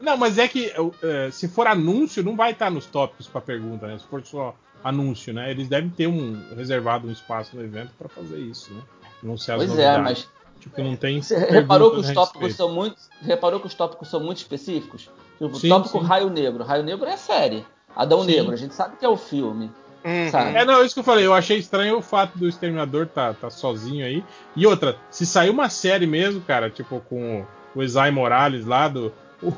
Não, 0.00 0.16
mas 0.16 0.38
é 0.38 0.48
que 0.48 0.72
é, 1.02 1.30
se 1.30 1.46
for 1.48 1.66
anúncio, 1.66 2.22
não 2.24 2.34
vai 2.34 2.52
estar 2.52 2.70
nos 2.70 2.86
tópicos 2.86 3.28
pra 3.28 3.40
pergunta, 3.40 3.86
né? 3.86 3.98
Se 3.98 4.04
for 4.06 4.24
só 4.24 4.54
anúncio, 4.82 5.32
né? 5.32 5.50
Eles 5.50 5.68
devem 5.68 5.90
ter 5.90 6.06
um 6.08 6.42
reservado 6.56 7.06
um 7.06 7.12
espaço 7.12 7.54
no 7.56 7.62
evento 7.62 7.92
pra 7.98 8.08
fazer 8.08 8.38
isso, 8.38 8.72
né? 8.72 8.80
Anunciar 9.22 9.58
as 9.58 9.66
Pois 9.66 9.78
é, 9.78 9.92
novidades. 9.92 10.24
mas 10.24 10.42
Tipo, 10.58 10.80
não 10.80 10.94
tem. 10.94 11.20
você 11.20 11.36
reparou 11.36 11.90
que 11.90 11.98
os 12.00 12.10
tópicos 12.12 12.54
são 12.54 12.72
muito, 12.72 12.96
reparou 13.20 13.58
que 13.58 13.66
os 13.66 13.74
tópicos 13.74 14.08
são 14.08 14.20
muito 14.20 14.38
específicos? 14.38 15.10
Tipo, 15.38 15.56
Sim, 15.56 15.68
tópico 15.68 15.98
sim. 15.98 16.04
Raio 16.04 16.30
Negro. 16.30 16.62
Raio 16.62 16.84
Negro 16.84 17.04
é 17.06 17.16
série. 17.16 17.64
Adão 17.96 18.20
Sim. 18.22 18.26
Negro, 18.28 18.52
a 18.52 18.56
gente 18.56 18.74
sabe 18.74 18.96
que 18.96 19.04
é 19.04 19.08
o 19.08 19.16
filme. 19.16 19.70
Uhum. 20.04 20.30
Sabe? 20.30 20.56
É, 20.56 20.64
não, 20.64 20.80
é 20.80 20.84
isso 20.84 20.94
que 20.94 21.00
eu 21.00 21.04
falei. 21.04 21.24
Eu 21.26 21.32
achei 21.34 21.58
estranho 21.58 21.98
o 21.98 22.02
fato 22.02 22.36
do 22.36 22.48
Exterminador 22.48 23.06
tá, 23.06 23.32
tá 23.34 23.48
sozinho 23.50 24.04
aí. 24.04 24.24
E 24.56 24.66
outra, 24.66 24.96
se 25.10 25.24
sair 25.24 25.48
uma 25.50 25.68
série 25.68 26.06
mesmo, 26.06 26.40
cara, 26.40 26.68
tipo 26.70 27.00
com 27.08 27.44
o 27.74 27.82
Isai 27.82 28.10
Morales 28.10 28.66
lá, 28.66 28.88
do, 28.88 29.12
o, 29.40 29.52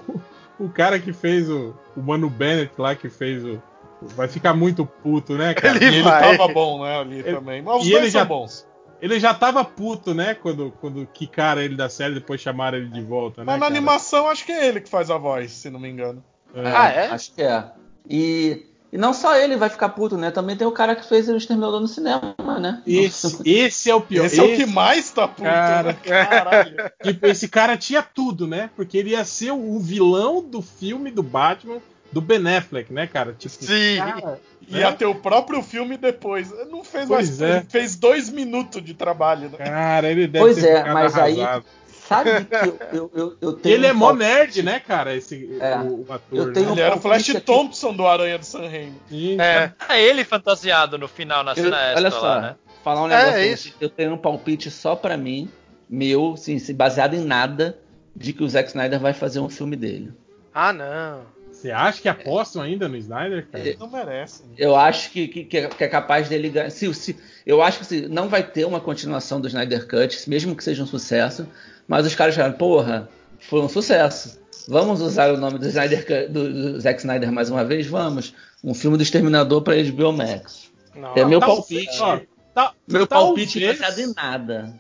o 0.59 0.69
cara 0.69 0.99
que 0.99 1.13
fez 1.15 1.49
o, 1.49 1.75
o 1.97 2.03
Mano 2.03 2.29
Bennett 2.29 2.73
lá, 2.79 2.95
que 2.95 3.09
fez 3.09 3.43
o. 3.45 3.61
Vai 4.03 4.29
ficar 4.29 4.53
muito 4.53 4.85
puto, 4.85 5.33
né, 5.35 5.55
cara? 5.55 5.77
Ele 5.77 5.85
E 5.87 5.89
ele 5.89 6.03
vai. 6.03 6.37
tava 6.37 6.53
bom, 6.53 6.85
né, 6.85 6.99
ali 7.01 7.19
Ele- 7.21 7.33
também. 7.35 7.63
Mas 7.63 7.81
os 7.81 7.87
e 7.87 7.91
dois 7.91 8.03
ele 8.03 8.11
são 8.11 8.21
já- 8.21 8.25
bons. 8.27 8.67
ele 9.01 9.19
já 9.21 9.33
tava 9.33 9.65
puto, 9.65 10.13
né? 10.13 10.35
Quando, 10.35 10.71
quando 10.79 11.07
quicaram 11.07 11.63
ele 11.63 11.75
da 11.75 11.89
série 11.89 12.13
depois 12.15 12.39
chamaram 12.39 12.77
ele 12.77 12.89
de 12.89 13.01
volta, 13.01 13.41
né? 13.41 13.47
Mas 13.47 13.55
na 13.55 13.61
cara? 13.67 13.75
animação 13.79 14.29
acho 14.29 14.45
que 14.45 14.53
é 14.53 14.67
ele 14.67 14.83
que 14.83 14.91
faz 14.91 15.11
a 15.11 15.17
voz, 15.17 15.53
se 15.53 15.71
não 15.71 15.81
me 15.81 15.89
engano. 15.89 16.23
Ah, 16.55 16.89
é? 16.91 17.07
Acho 17.07 17.33
que 17.35 17.41
é. 17.43 17.65
E, 18.09 18.67
e 18.93 18.99
não 18.99 19.13
só 19.15 19.37
ele 19.37 19.57
vai 19.57 19.69
ficar 19.69 19.89
puto, 19.91 20.17
né? 20.17 20.31
Também 20.31 20.57
tem 20.57 20.67
o 20.67 20.73
cara 20.73 20.95
que 20.95 21.07
fez 21.09 21.29
o 21.29 21.37
Exterminador 21.37 21.81
no 21.81 21.89
cinema, 21.89 22.35
né? 22.61 22.83
Esse, 22.87 23.39
esse 23.49 23.91
é 23.91 23.95
o 23.95 24.01
pior. 24.01 24.27
Esse, 24.27 24.41
é 24.41 24.43
o 24.43 24.55
que 24.57 24.67
mais 24.67 25.11
tá 25.11 25.27
puto, 25.27 25.43
Cara. 25.43 25.93
né? 25.93 25.99
Caralho. 26.03 26.77
Tipo, 27.03 27.27
esse 27.27 27.49
cara 27.49 27.77
tinha 27.77 28.03
tudo, 28.03 28.47
né? 28.47 28.71
Porque 28.77 28.99
ele 28.99 29.11
ia 29.11 29.25
ser 29.25 29.53
o 29.53 29.79
vilão 29.79 30.43
do 30.43 30.61
filme 30.63 31.11
do 31.11 31.23
Batman 31.23 31.79
do 32.13 32.21
Ben 32.21 32.47
Affleck, 32.57 32.93
né, 32.93 33.09
cara? 33.09 33.35
Tipo, 33.37 33.65
Sim. 33.65 33.97
cara, 33.99 34.39
né? 34.71 34.79
Ia 34.81 34.93
ter 34.93 35.05
o 35.07 35.17
próprio 35.17 35.61
filme 35.63 35.97
depois. 35.97 36.49
Não 36.71 36.85
fez 36.85 37.09
Pois 37.09 37.41
mais. 37.41 37.43
é. 37.43 37.57
Ele 37.57 37.67
fez 37.69 37.97
dois 37.97 38.29
minutos 38.31 38.85
de 38.85 38.95
trabalho. 38.95 39.49
Né? 39.51 39.57
Cara, 39.59 40.09
ele 40.11 40.29
deve 40.29 40.45
Pois 40.45 40.57
ter 40.57 40.69
é, 40.69 40.77
ficado 40.79 40.95
mas 40.95 41.19
aí- 41.19 41.41
arrasado. 41.41 41.65
Sabe 42.09 42.45
que 42.45 42.55
eu, 42.55 42.79
eu, 42.93 43.11
eu, 43.15 43.37
eu 43.41 43.53
tenho. 43.55 43.75
Ele 43.77 43.87
é 43.87 43.93
um 43.93 43.97
mó 43.97 44.09
pal- 44.09 44.17
nerd, 44.17 44.63
né, 44.63 44.79
cara? 44.81 45.15
Esse 45.15 45.57
É. 45.61 45.77
o, 45.79 46.05
o 46.07 46.13
ator. 46.13 46.39
Eu 46.39 46.53
tenho 46.53 46.67
né? 46.67 46.73
Ele 46.73 46.81
era 46.83 46.97
o 46.97 47.01
Flash 47.01 47.31
aqui. 47.31 47.41
Thompson 47.41 47.95
do 47.95 48.07
Aranha 48.07 48.39
do 48.39 48.45
San 48.45 48.69
Remo. 48.69 49.01
Sim, 49.09 49.41
É. 49.41 49.73
É 49.89 50.03
ele 50.03 50.23
fantasiado 50.25 50.99
no 50.99 51.09
final, 51.09 51.43
na 51.43 51.55
cena 51.55 51.77
extra 51.83 51.97
olha 52.01 52.11
só, 52.11 52.21
lá, 52.21 52.41
né? 52.41 52.57
falar 52.83 53.03
um 53.05 53.11
É, 53.11 53.41
negócio. 53.41 53.73
é. 53.81 53.85
Eu 53.85 53.89
tenho 53.89 54.13
um 54.13 54.19
palpite 54.19 54.71
só 54.71 54.95
pra 54.95 55.17
mim, 55.17 55.49
meu, 55.89 56.37
se- 56.37 56.75
baseado 56.75 57.15
em 57.15 57.25
nada, 57.25 57.79
de 58.15 58.33
que 58.35 58.45
o 58.45 58.49
Zack 58.49 58.69
Snyder 58.69 59.01
vai 59.01 59.15
fazer 59.15 59.41
um 59.41 59.49
filme 59.49 59.75
dele. 59.75 60.13
Ah, 60.53 60.73
não. 60.73 61.33
Você 61.51 61.71
acha 61.71 62.03
que 62.03 62.09
apostam 62.09 62.61
ainda 62.61 62.87
no 62.89 62.97
Snyder, 62.97 63.47
cara? 63.51 63.67
É. 63.71 63.77
Não 63.79 63.89
merece. 63.91 64.43
Eu 64.59 64.77
acho 64.77 65.11
que, 65.11 65.27
que, 65.29 65.45
que 65.45 65.57
é 65.57 65.69
que 65.69 65.85
é 65.85 65.89
capaz 65.89 66.29
dele 66.29 66.51
ganhar. 66.51 66.69
Se, 66.71 66.93
se, 66.93 67.17
eu 67.47 67.63
acho 67.63 67.79
que 67.79 67.87
se, 67.87 68.09
não 68.09 68.29
vai 68.29 68.43
ter 68.43 68.67
uma 68.67 68.81
continuação 68.81 69.41
do 69.41 69.47
Snyder 69.49 69.89
Cut, 69.89 70.29
mesmo 70.29 70.55
que 70.55 70.63
seja 70.63 70.83
um 70.83 70.87
sucesso. 70.87 71.49
Mas 71.87 72.07
os 72.07 72.15
caras 72.15 72.35
falaram, 72.35 72.55
porra, 72.55 73.09
foi 73.41 73.61
um 73.61 73.69
sucesso. 73.69 74.41
Vamos 74.67 75.01
usar 75.01 75.33
o 75.33 75.37
nome 75.37 75.59
do, 75.59 75.67
Snyder 75.69 76.31
do, 76.31 76.73
do 76.73 76.81
Zack 76.81 77.01
Snyder 77.01 77.31
mais 77.31 77.51
uma 77.51 77.65
vez? 77.65 77.87
Vamos. 77.87 78.35
Um 78.63 78.73
filme 78.73 78.97
do 78.97 79.03
Exterminador 79.03 79.61
pra 79.63 79.75
HBO 79.83 80.13
Max. 80.13 80.71
Não. 80.95 81.15
É 81.15 81.25
meu 81.25 81.39
Talvez- 81.41 81.87
palpite. 81.99 82.01
ó, 82.03 82.21
ta- 82.55 82.73
Meu 82.89 83.07
talvez- 83.07 83.53
palpite 83.53 83.67
baseado 83.79 83.99
em 83.99 84.15
nada. 84.15 84.75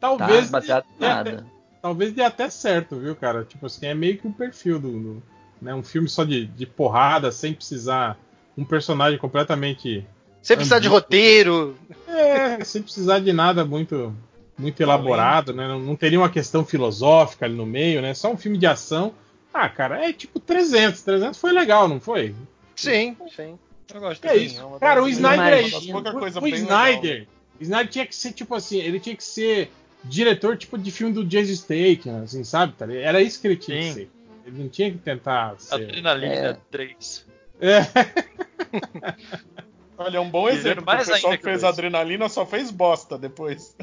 Tá? 0.00 0.16
Talvez, 0.16 0.50
Baseado 0.50 0.84
em 0.98 1.00
nada. 1.00 1.46
talvez 1.82 2.12
dê 2.12 2.22
até 2.22 2.48
certo, 2.50 2.96
viu, 2.98 3.14
cara? 3.14 3.44
Tipo 3.44 3.66
assim, 3.66 3.86
é 3.86 3.94
meio 3.94 4.18
que 4.18 4.26
um 4.26 4.32
perfil 4.32 4.80
do. 4.80 4.90
do- 4.90 5.22
né? 5.62 5.74
Um 5.74 5.82
filme 5.82 6.08
só 6.08 6.24
de, 6.24 6.46
de 6.46 6.66
porrada, 6.66 7.30
sem 7.30 7.52
precisar. 7.52 8.18
Um 8.56 8.64
personagem 8.64 9.18
completamente. 9.18 10.04
Você 10.42 10.56
precisa 10.56 10.80
de 10.80 10.88
Ambíguo. 10.88 10.96
roteiro. 10.96 11.76
É, 12.08 12.64
sem 12.64 12.82
precisar 12.82 13.18
de 13.20 13.32
nada 13.32 13.64
muito 13.64 14.12
muito 14.60 14.80
elaborado, 14.82 15.52
né? 15.52 15.66
Não, 15.66 15.96
teria 15.96 16.18
uma 16.18 16.30
questão 16.30 16.64
filosófica 16.64 17.46
ali 17.46 17.54
no 17.54 17.66
meio, 17.66 18.02
né? 18.02 18.14
Só 18.14 18.30
um 18.30 18.36
filme 18.36 18.58
de 18.58 18.66
ação. 18.66 19.12
Ah, 19.52 19.68
cara, 19.68 20.06
é 20.08 20.12
tipo 20.12 20.38
300. 20.38 21.02
300 21.02 21.40
foi 21.40 21.52
legal, 21.52 21.88
não 21.88 21.98
foi? 21.98 22.34
Sim, 22.76 23.16
sim. 23.34 23.58
Eu 23.92 24.00
gosto 24.00 24.24
É 24.24 24.36
isso. 24.36 24.62
Cara, 24.78 25.02
o 25.02 25.08
Snyder 25.08 25.52
é 25.52 25.62
isso. 25.62 25.90
Pouca 25.90 26.12
coisa 26.12 26.40
O 26.40 26.46
Snyder. 26.46 27.26
O 27.58 27.62
Snyder 27.62 27.88
tinha 27.88 28.06
que 28.06 28.14
ser 28.14 28.32
tipo 28.32 28.54
assim, 28.54 28.78
ele 28.78 29.00
tinha 29.00 29.16
que 29.16 29.24
ser 29.24 29.70
diretor 30.04 30.56
tipo 30.56 30.78
de 30.78 30.90
filme 30.90 31.12
do 31.12 31.24
Jason 31.24 31.54
Statham, 31.54 32.22
assim, 32.22 32.44
sabe? 32.44 32.72
tá? 32.74 32.90
Era 32.92 33.20
isso 33.20 33.40
que 33.40 33.48
ele 33.48 33.56
tinha 33.56 33.78
que 33.78 33.84
Sim. 33.88 33.94
ser. 33.94 34.10
Ele 34.46 34.62
não 34.62 34.68
tinha 34.68 34.90
que 34.90 34.98
tentar 34.98 35.54
ser. 35.58 35.74
Adrenalina 35.74 36.34
É. 36.34 36.56
3. 36.70 37.26
É. 37.60 37.80
Olha, 39.98 40.16
é 40.16 40.20
um 40.20 40.30
bom 40.30 40.48
exemplo. 40.48 40.84
mais 40.84 41.08
o 41.08 41.12
pessoal 41.12 41.32
que 41.32 41.38
que 41.38 41.44
fez 41.44 41.62
adrenalina 41.62 42.28
só 42.28 42.46
fez 42.46 42.70
bosta 42.70 43.18
depois. 43.18 43.76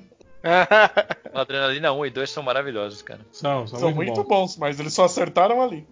Adrenalina 1.34 1.92
1 1.94 2.06
e 2.06 2.10
2 2.10 2.30
são 2.30 2.44
maravilhosos, 2.44 3.02
cara. 3.02 3.22
São, 3.32 3.68
são, 3.68 3.80
São 3.80 3.92
muito, 3.92 4.08
muito 4.14 4.24
bons. 4.28 4.56
bons, 4.56 4.58
mas 4.58 4.80
eles 4.80 4.94
só 4.94 5.06
acertaram 5.06 5.62
ali. 5.62 5.86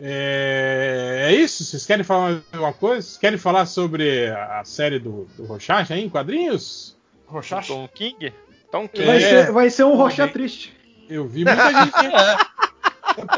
É... 0.00 1.26
é 1.30 1.34
isso? 1.34 1.64
Vocês 1.64 1.84
querem 1.84 2.04
falar 2.04 2.30
mais 2.30 2.42
alguma 2.52 2.72
coisa? 2.72 3.02
Vocês 3.02 3.18
querem 3.18 3.38
falar 3.38 3.66
sobre 3.66 4.28
a 4.28 4.62
série 4.64 4.98
do, 4.98 5.26
do 5.36 5.44
Rorschach 5.44 5.92
aí 5.92 6.04
em 6.04 6.08
quadrinhos? 6.08 6.96
Rochacha. 7.26 7.72
Tom 7.72 7.86
King? 7.88 8.32
Então, 8.68 8.88
que... 8.88 9.02
Vai, 9.02 9.16
É. 9.16 9.20
ser, 9.46 9.52
vai 9.52 9.70
ser 9.70 9.84
um 9.84 9.94
Rocha 9.96 10.26
triste. 10.28 10.76
Eu 11.08 11.26
vi 11.26 11.44
muita 11.44 11.70
gente. 11.72 11.92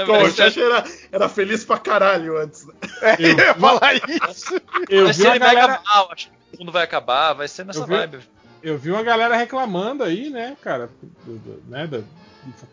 O 0.07 0.13
Rochacha 0.21 0.61
era, 0.61 0.85
era 1.11 1.29
feliz 1.31 1.65
pra 1.65 1.79
caralho 1.79 2.37
antes. 2.39 2.67
né? 2.67 2.75
Eu, 3.19 3.29
Eu 3.31 3.37
ia 3.41 3.55
falar 3.55 3.95
isso. 4.31 4.55
eu 4.89 5.05
Vai 5.07 5.13
vi 5.15 5.23
vai 5.23 5.39
galera. 5.39 5.73
acabar, 5.75 6.01
eu 6.05 6.13
acho 6.13 6.29
que 6.29 6.35
o 6.57 6.59
mundo 6.61 6.71
vai 6.73 6.85
acabar, 6.85 7.33
vai 7.33 7.49
ser 7.49 7.65
nessa 7.65 7.81
Eu 7.81 7.87
vi- 7.87 7.95
vibe. 7.97 8.19
Eu 8.63 8.79
vi 8.79 8.91
uma 8.91 9.03
galera 9.03 9.37
reclamando 9.37 10.05
aí, 10.05 10.31
né, 10.31 10.57
cara? 10.63 10.89
Do, 11.25 11.33
do- 11.39 11.63
né, 11.69 11.87
do, 11.87 11.99
do- 11.99 12.05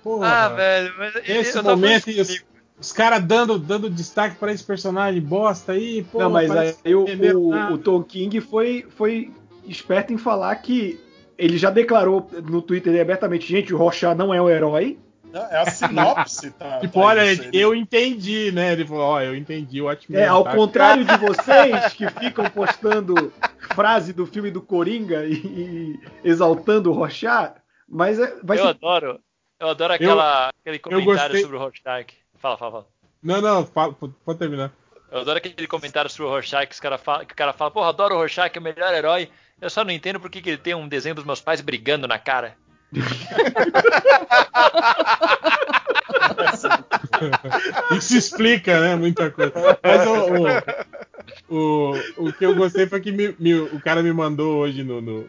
porra, 0.04 0.28
Ah, 0.28 0.50
velho, 0.50 0.94
mas 0.98 1.16
Esse 1.28 1.62
momento 1.62 2.10
os, 2.10 2.44
os 2.80 2.92
caras 2.92 3.24
dando, 3.24 3.58
dando 3.58 3.90
destaque 3.90 4.36
pra 4.36 4.52
esse 4.52 4.64
personagem 4.64 5.22
bosta 5.22 5.74
aí, 5.74 6.04
pô. 6.04 6.20
não, 6.20 6.30
mas 6.30 6.50
aí 6.52 6.96
o, 6.96 7.06
o, 7.38 7.74
o 7.74 7.78
Tom 7.78 8.04
King 8.04 8.40
foi, 8.42 8.86
foi 8.96 9.32
esperto 9.68 10.14
em 10.14 10.18
falar 10.18 10.56
que 10.58 11.00
ele 11.38 11.58
já 11.58 11.70
declarou 11.70 12.30
no 12.44 12.62
Twitter 12.62 13.02
abertamente, 13.02 13.48
gente, 13.48 13.74
o 13.74 13.78
Rocha 13.78 14.14
não 14.14 14.34
é 14.34 14.42
um 14.42 14.50
herói. 14.50 14.98
É 15.32 15.58
a 15.62 15.70
sinopse, 15.70 16.50
tá? 16.52 16.80
Tipo, 16.80 17.00
tá 17.00 17.06
olha, 17.06 17.22
eu 17.54 17.76
entendi, 17.76 18.52
né? 18.52 18.74
Ele 18.74 18.84
falou, 18.86 19.04
ó, 19.04 19.22
eu 19.22 19.36
entendi 19.36 19.80
o 19.80 19.86
Watchmen. 19.86 20.20
É, 20.20 20.26
ao 20.28 20.44
tá? 20.44 20.56
contrário 20.56 21.06
de 21.06 21.18
vocês 21.18 21.94
que 21.94 22.10
ficam 22.10 22.50
postando 22.50 23.32
frase 23.80 24.12
do 24.12 24.26
filme 24.26 24.52
do 24.52 24.62
Coringa 24.62 25.26
e, 25.26 25.34
e 25.34 26.00
exaltando 26.22 26.92
o 26.92 26.94
Rocha, 26.94 27.56
mas 27.88 28.20
é- 28.20 28.38
vai 28.44 28.58
Eu 28.58 28.64
ser 28.64 28.70
adoro. 28.70 29.20
Eu 29.58 29.70
adoro 29.70 29.94
aquela, 29.94 30.50
aquele 30.50 30.80
comentário 30.80 31.40
sobre 31.40 31.56
o 31.56 31.60
Rorschach. 31.60 32.14
Fala, 32.38 32.58
fala, 32.58 32.72
fala. 32.72 32.88
Não, 33.24 33.42
não, 33.42 33.66
fala, 33.66 33.94
pode 33.94 34.14
pode 34.26 34.40
terminar. 34.40 34.74
Eu 35.10 35.20
adoro 35.20 35.38
aquele 35.38 35.68
comentário 35.68 36.10
sobre 36.10 36.26
o 36.26 36.30
Rorschach 36.30 36.68
que, 36.68 36.74
os 36.74 36.80
cara 36.80 36.98
fala, 36.98 37.26
que 37.26 37.34
o 37.34 37.36
cara 37.36 37.54
fala, 37.54 37.72
porra, 37.72 37.90
adoro 37.90 38.16
o 38.16 38.18
Rorschach, 38.18 38.52
é 38.54 38.60
o 38.60 38.64
melhor 38.64 38.94
herói. 38.94 39.30
Eu 39.62 39.70
só 39.70 39.86
não 39.86 39.92
entendo 39.92 40.20
por 40.20 40.30
que, 40.30 40.42
que 40.42 40.50
ele 40.50 40.58
tem 40.58 40.76
um 40.76 40.88
desenho 40.88 41.16
dos 41.16 41.26
meus 41.26 41.40
pais 41.40 41.62
brigando 41.62 42.08
na 42.08 42.20
cara. 42.20 42.58
Isso 47.98 48.18
explica, 48.18 48.80
né? 48.80 48.96
Muita 48.96 49.30
coisa. 49.32 49.54
Mas 49.84 50.08
o, 51.50 51.56
o, 51.56 51.94
o, 52.20 52.28
o 52.30 52.34
que 52.34 52.46
eu 52.46 52.56
gostei 52.56 52.88
foi 52.88 53.00
que 53.02 53.12
me- 53.12 53.36
me- 53.40 53.54
o 53.60 53.80
cara 53.82 54.02
me 54.04 54.12
mandou 54.14 54.58
hoje 54.58 54.84
no, 54.84 55.02
no, 55.02 55.22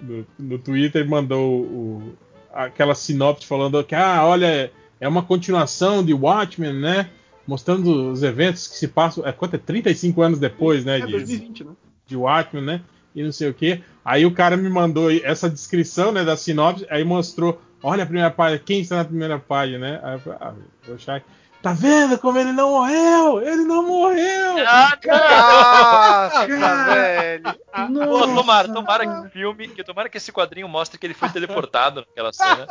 no, 0.00 0.26
no- 0.38 0.58
Twitter, 0.58 1.08
mandou 1.08 1.60
o, 1.62 2.14
aquela 2.52 2.94
sinopse 2.94 3.46
falando 3.46 3.82
que, 3.84 3.94
ah, 3.94 4.24
olha, 4.24 4.70
é 5.00 5.08
uma 5.08 5.22
continuação 5.22 6.04
de 6.04 6.12
Watchmen, 6.14 6.72
né? 6.74 7.10
Mostrando 7.46 8.10
os 8.12 8.22
eventos 8.22 8.66
que 8.66 8.76
se 8.76 8.88
passam. 8.88 9.26
É, 9.26 9.32
quanto 9.32 9.54
é? 9.54 9.58
35 9.58 10.20
anos 10.22 10.38
depois, 10.38 10.84
né? 10.84 10.98
é 10.98 11.06
de- 11.06 11.12
2020, 11.12 11.64
né? 11.64 11.72
de 12.06 12.16
Watchmen, 12.16 12.64
né? 12.64 12.80
E 13.14 13.22
não 13.22 13.32
sei 13.32 13.48
o 13.48 13.54
que. 13.54 13.82
Aí 14.04 14.24
o 14.24 14.34
cara 14.34 14.56
me 14.56 14.68
mandou 14.68 15.10
essa 15.10 15.50
descrição, 15.50 16.12
né, 16.12 16.24
da 16.24 16.36
sinopse, 16.36 16.86
aí 16.90 17.04
mostrou, 17.04 17.60
olha 17.82 18.02
a 18.02 18.06
primeira 18.06 18.30
página, 18.30 18.62
quem 18.64 18.80
está 18.80 18.96
na 18.96 19.04
primeira 19.04 19.38
página, 19.38 19.78
né? 19.78 20.00
Aí 20.02 20.14
eu 20.14 20.20
falei, 20.20 20.38
ah, 20.40 20.54
Rorschach, 20.86 21.24
tá 21.62 21.72
vendo 21.72 22.18
como 22.18 22.38
ele 22.38 22.52
não 22.52 22.70
morreu? 22.70 23.42
Ele 23.42 23.64
não 23.64 23.86
morreu! 23.86 24.54
Nossa, 25.08 26.46
velho. 26.46 27.42
Pô, 28.08 28.20
tomara, 28.26 28.72
tomara 28.72 29.06
que 29.06 29.26
o 29.26 29.30
filme, 29.30 29.68
que 29.68 29.84
tomara 29.84 30.08
que 30.08 30.16
esse 30.16 30.32
quadrinho 30.32 30.68
mostre 30.68 30.98
que 30.98 31.06
ele 31.06 31.14
foi 31.14 31.28
teleportado 31.28 32.00
naquela 32.00 32.32
cena. 32.32 32.66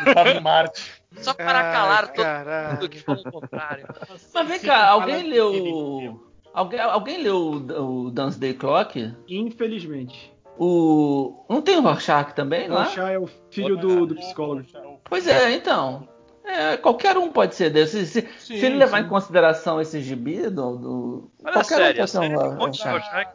Ele 0.00 0.14
tava 0.14 0.30
em 0.30 0.40
Marte. 0.40 1.02
Só 1.18 1.34
para 1.34 1.72
calar 1.72 2.08
todo 2.12 2.24
mundo 2.72 2.88
que 2.88 3.00
falou 3.00 3.22
o 3.24 3.30
contrário. 3.32 3.86
Mas 4.32 4.48
vem 4.48 4.60
cá, 4.60 4.88
alguém 4.88 5.22
leu. 5.28 6.31
Alguém, 6.54 6.80
alguém 6.80 7.22
leu 7.22 7.36
o, 7.36 8.06
o 8.06 8.10
Dance 8.10 8.38
Day 8.38 8.54
Clock? 8.54 9.14
Infelizmente. 9.28 10.32
O. 10.58 11.44
Não 11.48 11.62
tem 11.62 11.76
o 11.76 11.80
Rorschach 11.80 12.34
também 12.34 12.68
lá? 12.68 12.84
Rocha 12.84 13.10
é 13.10 13.18
o 13.18 13.26
filho 13.50 13.76
do, 13.76 14.06
do 14.06 14.14
psicólogo. 14.14 14.66
Pois 15.04 15.26
é, 15.26 15.52
então. 15.52 16.06
É, 16.44 16.76
qualquer 16.76 17.16
um 17.16 17.30
pode 17.30 17.54
ser 17.54 17.70
desse. 17.70 18.04
Se, 18.04 18.20
Sim, 18.38 18.58
se 18.58 18.66
ele 18.66 18.76
levar 18.76 18.98
sim. 18.98 19.06
em 19.06 19.08
consideração 19.08 19.80
esse 19.80 20.00
gibi 20.00 20.50
do. 20.50 20.76
do 20.76 21.30
Olha 21.42 21.52
qualquer 21.54 21.76
série, 21.76 21.94
um 21.94 22.00
pode 22.00 22.10
ser 22.10 22.18
um 22.18 22.56
Rorschach. 22.56 22.92
Rorschach. 22.92 23.32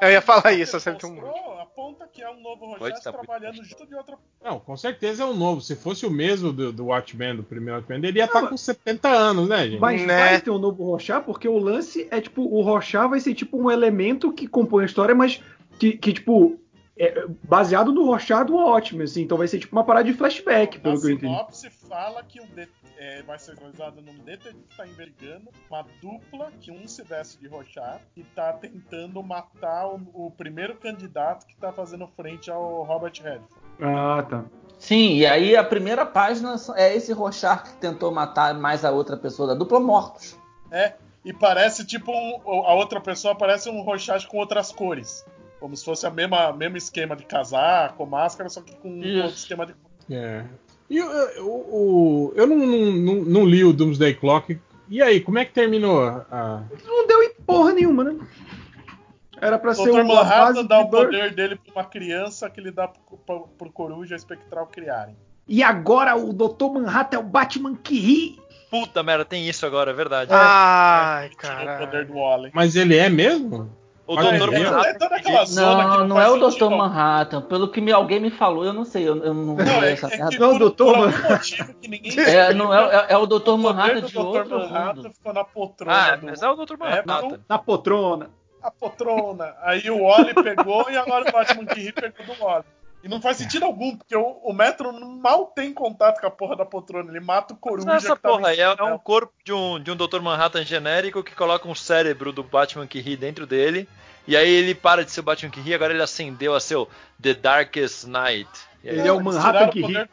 Eu 0.00 0.10
ia 0.10 0.22
falar 0.22 0.52
isso, 0.52 0.76
a 0.76 0.80
série 0.80 0.96
tem 0.96 1.10
um 1.10 1.16
monte. 1.16 1.59
Aponta 1.80 2.06
que 2.12 2.22
é 2.22 2.30
um 2.30 2.38
novo 2.40 2.60
Pode 2.60 2.78
Rochacha 2.78 2.98
estar 2.98 3.12
muito 3.12 3.24
trabalhando 3.24 3.64
junto 3.64 3.86
de 3.86 3.94
outra. 3.94 4.18
Não, 4.44 4.60
com 4.60 4.76
certeza 4.76 5.22
é 5.22 5.26
um 5.26 5.32
novo. 5.32 5.62
Se 5.62 5.74
fosse 5.74 6.04
o 6.04 6.10
mesmo 6.10 6.52
do, 6.52 6.70
do 6.70 6.86
Watchmen, 6.86 7.36
do 7.36 7.42
primeiro 7.42 7.76
Watchmen, 7.76 8.04
ele 8.04 8.18
ia 8.18 8.26
estar 8.26 8.46
com 8.46 8.56
70 8.56 9.08
anos, 9.08 9.48
né, 9.48 9.66
gente? 9.66 9.80
Mas 9.80 10.02
Né? 10.02 10.28
vai 10.28 10.40
ter 10.42 10.50
um 10.50 10.58
novo 10.58 10.84
Rocha, 10.84 11.20
porque 11.22 11.48
o 11.48 11.56
lance 11.56 12.06
é 12.10 12.20
tipo, 12.20 12.42
o 12.42 12.60
Rocha 12.60 13.08
vai 13.08 13.18
ser 13.18 13.34
tipo 13.34 13.56
um 13.56 13.70
elemento 13.70 14.30
que 14.30 14.46
compõe 14.46 14.82
a 14.82 14.86
história, 14.86 15.14
mas 15.14 15.42
que, 15.78 15.96
que 15.96 16.12
tipo, 16.12 16.60
é, 17.00 17.26
baseado 17.44 17.92
no 17.92 18.04
Rorschach 18.04 18.44
do 18.44 18.54
Watchmen, 18.56 19.04
assim, 19.04 19.22
então 19.22 19.38
vai 19.38 19.48
ser 19.48 19.58
tipo 19.58 19.74
uma 19.74 19.82
parada 19.84 20.04
de 20.04 20.12
flashback, 20.12 20.78
pelo 20.78 20.96
A 20.96 21.00
que 21.00 21.06
eu 21.06 21.10
entendi. 21.12 21.32
sinopse 21.32 21.70
fala 21.70 22.22
que 22.22 22.40
o 22.40 22.46
det- 22.46 22.68
é, 22.98 23.22
vai 23.22 23.38
ser 23.38 23.56
realizado 23.56 24.02
num 24.02 24.18
detetive 24.18 24.62
que 24.68 24.76
tá 24.76 24.86
investigando 24.86 25.48
uma 25.70 25.84
dupla 26.02 26.52
que 26.60 26.70
um 26.70 26.86
se 26.86 27.02
veste 27.02 27.38
de 27.38 27.48
Rorschach 27.48 28.02
e 28.14 28.22
tá 28.22 28.52
tentando 28.52 29.22
matar 29.22 29.86
o, 29.88 30.00
o 30.12 30.30
primeiro 30.30 30.74
candidato 30.76 31.46
que 31.46 31.56
tá 31.56 31.72
fazendo 31.72 32.06
frente 32.08 32.50
ao 32.50 32.82
Robert 32.82 33.14
Redford. 33.22 33.54
Ah, 33.80 34.22
tá. 34.28 34.44
Sim, 34.78 35.14
e 35.16 35.26
aí 35.26 35.56
a 35.56 35.64
primeira 35.64 36.04
página 36.04 36.54
é 36.76 36.94
esse 36.94 37.12
Rorschach 37.14 37.62
que 37.64 37.76
tentou 37.78 38.10
matar 38.12 38.52
mais 38.54 38.84
a 38.84 38.90
outra 38.90 39.16
pessoa 39.16 39.48
da 39.48 39.54
dupla 39.54 39.80
mortos. 39.80 40.38
É, 40.70 40.94
e 41.24 41.32
parece 41.32 41.86
tipo 41.86 42.10
um- 42.12 42.64
a 42.66 42.74
outra 42.74 43.00
pessoa 43.00 43.34
parece 43.34 43.68
um 43.70 43.80
Rorschach 43.82 44.26
com 44.26 44.36
outras 44.38 44.70
cores. 44.72 45.24
Como 45.60 45.76
se 45.76 45.84
fosse 45.84 46.06
a 46.06 46.10
mesma 46.10 46.52
mesmo 46.52 46.76
esquema 46.78 47.14
de 47.14 47.24
casaco, 47.24 48.04
máscara, 48.06 48.48
só 48.48 48.62
que 48.62 48.74
com 48.76 48.98
Isso. 49.02 49.22
outro 49.22 49.36
esquema 49.36 49.66
de 49.66 49.74
É. 50.10 50.44
E 50.88 50.96
eu, 50.96 51.06
eu, 51.08 51.46
o- 51.46 52.32
eu 52.34 52.46
não, 52.46 52.56
não, 52.56 52.92
não, 52.92 53.14
não 53.24 53.44
li 53.44 53.62
o 53.62 53.72
Doomsday 53.72 54.14
Clock. 54.14 54.58
E 54.88 55.00
aí, 55.00 55.20
como 55.20 55.38
é 55.38 55.44
que 55.44 55.52
terminou 55.52 56.02
a. 56.02 56.64
Não 56.84 57.06
deu 57.06 57.22
em 57.22 57.34
porra 57.46 57.72
nenhuma, 57.72 58.02
né? 58.02 58.18
Era 59.40 59.58
pra 59.58 59.72
ser 59.72 59.90
uma 59.90 60.02
Manhattan 60.02 60.54
base 60.54 60.68
dá 60.68 60.80
o 60.80 60.88
poder 60.90 61.34
dele 61.34 61.56
pra 61.56 61.72
uma 61.72 61.84
criança 61.84 62.50
que 62.50 62.58
ele 62.60 62.70
dá 62.70 62.88
pro, 62.88 63.16
pro, 63.18 63.48
pro 63.56 63.70
Coruja 63.72 64.16
Espectral 64.16 64.66
criarem. 64.66 65.16
E 65.46 65.62
agora 65.62 66.16
o 66.16 66.32
Dr. 66.32 66.66
Manhattan 66.74 67.16
é 67.16 67.20
o 67.20 67.22
Batman 67.22 67.74
que 67.76 67.98
ri. 67.98 68.38
Puta 68.70 69.02
merda, 69.02 69.24
tem 69.24 69.48
isso 69.48 69.64
agora, 69.64 69.90
é 69.92 69.94
verdade. 69.94 70.30
Ai, 70.32 71.30
Tira 71.30 71.76
o 71.76 71.78
poder 71.86 72.06
do 72.06 72.14
Wally. 72.14 72.50
Mas 72.52 72.76
ele 72.76 72.96
é 72.96 73.08
mesmo? 73.08 73.70
O 74.12 74.14
Mas 74.16 74.26
Dr. 74.40 74.52
ele 74.52 74.56
é- 74.56 74.70
Manhattan. 74.70 74.88
É 74.88 74.94
toda 74.94 75.16
aquela 75.16 75.44
zona 75.44 75.82
que 75.82 75.88
Não, 75.90 75.98
não, 76.00 76.08
não 76.08 76.20
é 76.20 76.28
o 76.28 76.50
Dr. 76.50 76.70
Manhattan. 76.70 77.42
Pelo 77.42 77.68
que 77.68 77.80
me, 77.80 77.92
alguém 77.92 78.18
me 78.20 78.30
falou, 78.30 78.64
eu 78.64 78.72
não 78.72 78.84
sei, 78.84 79.08
eu, 79.08 79.16
eu 79.22 79.32
não 79.34 79.54
Não, 79.54 79.56
vi 79.56 79.70
é, 79.86 79.92
essa 79.92 80.06
é 80.08 80.16
merda. 80.18 80.38
Não, 80.38 80.50
por, 80.50 80.58
doutor 80.58 80.94
por 80.94 80.98
Man- 81.08 81.16
algum 81.16 81.28
motivo 81.30 81.74
que 81.74 81.88
ninguém 81.88 82.12
É, 82.20 82.52
não 82.54 82.74
é, 82.74 82.96
é, 82.96 83.06
é 83.10 83.16
o 83.16 83.26
Dr. 83.26 83.34
o 83.34 83.40
poder 83.40 83.56
Manhattan 83.62 84.00
de 84.02 84.12
Dr. 84.12 84.18
outro 84.18 84.58
Manhattan 84.58 84.94
mundo. 85.02 85.10
ficou 85.12 85.32
na 85.32 85.44
poltrona 85.44 85.92
Ah, 86.12 86.16
do 86.16 86.26
mas 86.26 86.42
é 86.42 86.48
o 86.48 86.56
Dr. 86.56 86.76
Manhattan. 86.78 87.14
Apple, 87.14 87.40
Na 87.48 87.58
poltrona. 87.58 88.30
a 88.62 88.70
poltrona. 88.70 89.54
Aí 89.62 89.88
o 89.90 90.02
Wally 90.02 90.34
pegou 90.34 90.90
e 90.90 90.96
agora 90.96 91.28
o 91.28 91.32
Batman 91.32 91.64
que 91.66 91.80
ri 91.80 91.92
pegou 91.92 92.26
do 92.34 92.44
Wally. 92.44 92.64
E 93.02 93.08
não 93.08 93.20
faz 93.20 93.38
sentido 93.38 93.64
algum, 93.64 93.96
porque 93.96 94.14
o, 94.14 94.22
o 94.44 94.52
Metro 94.52 94.92
mal 94.92 95.46
tem 95.46 95.72
contato 95.72 96.20
com 96.20 96.26
a 96.26 96.30
porra 96.30 96.54
da 96.56 96.66
poltrona. 96.66 97.10
Ele 97.10 97.20
mata 97.20 97.54
o 97.54 97.56
Coruja 97.56 97.86
Mas 97.86 98.04
essa 98.04 98.14
que 98.14 98.20
tá 98.22 98.28
porra 98.28 98.48
aí 98.48 98.60
é, 98.60 98.64
é 98.64 98.84
um 98.84 98.98
corpo 98.98 99.32
de 99.42 99.52
um, 99.52 99.80
de 99.80 99.90
um 99.90 99.96
Dr. 99.96 100.20
Manhattan 100.20 100.64
genérico 100.64 101.22
que 101.22 101.34
coloca 101.34 101.66
um 101.66 101.74
cérebro 101.74 102.30
do 102.32 102.42
Batman 102.42 102.86
que 102.86 103.00
ri 103.00 103.16
dentro 103.16 103.46
dele. 103.46 103.88
E 104.28 104.36
aí 104.36 104.50
ele 104.50 104.74
para 104.74 105.02
de 105.04 105.10
ser 105.10 105.20
o 105.20 105.22
Batman 105.22 105.50
que 105.50 105.60
ri, 105.60 105.72
agora 105.74 105.94
ele 105.94 106.02
acendeu 106.02 106.54
a 106.54 106.60
ser 106.60 106.76
o 106.76 106.86
The 107.22 107.32
Darkest 107.34 108.04
Night. 108.06 108.50
Aí- 108.84 108.90
Ele 108.90 109.08
é 109.08 109.12
o 109.12 109.20
Manhattan 109.20 109.68
que 109.68 109.80
ri. 109.82 110.08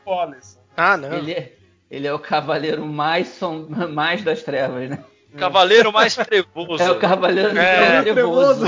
Ah, 0.78 0.96
não. 0.96 1.14
Ele 1.14 1.34
é, 1.34 1.54
ele 1.92 2.08
é 2.08 2.14
o 2.14 2.20
cavaleiro 2.20 2.86
mais, 2.86 3.28
som, 3.28 3.68
mais 3.70 4.24
das 4.24 4.44
trevas, 4.44 4.90
né? 4.90 5.04
Cavaleiro 5.38 5.92
mais 5.92 6.16
trevoso. 6.16 6.82
É 6.82 6.90
o 6.90 7.00
cavaleiro 7.00 7.58
É, 7.58 8.02
trevoso. 8.02 8.66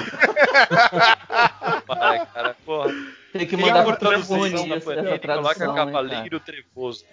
Para, 1.87 2.25
cara, 2.27 2.55
porra. 2.65 2.93
Tem 3.31 3.45
que 3.45 3.55
mandar 3.55 3.87
essa 3.87 3.97
Panini, 3.97 5.19
tradução. 5.19 5.43
coloca 5.43 5.55
cara. 5.55 5.73
Cavaleiro 5.73 6.39
Trevoso. 6.39 7.05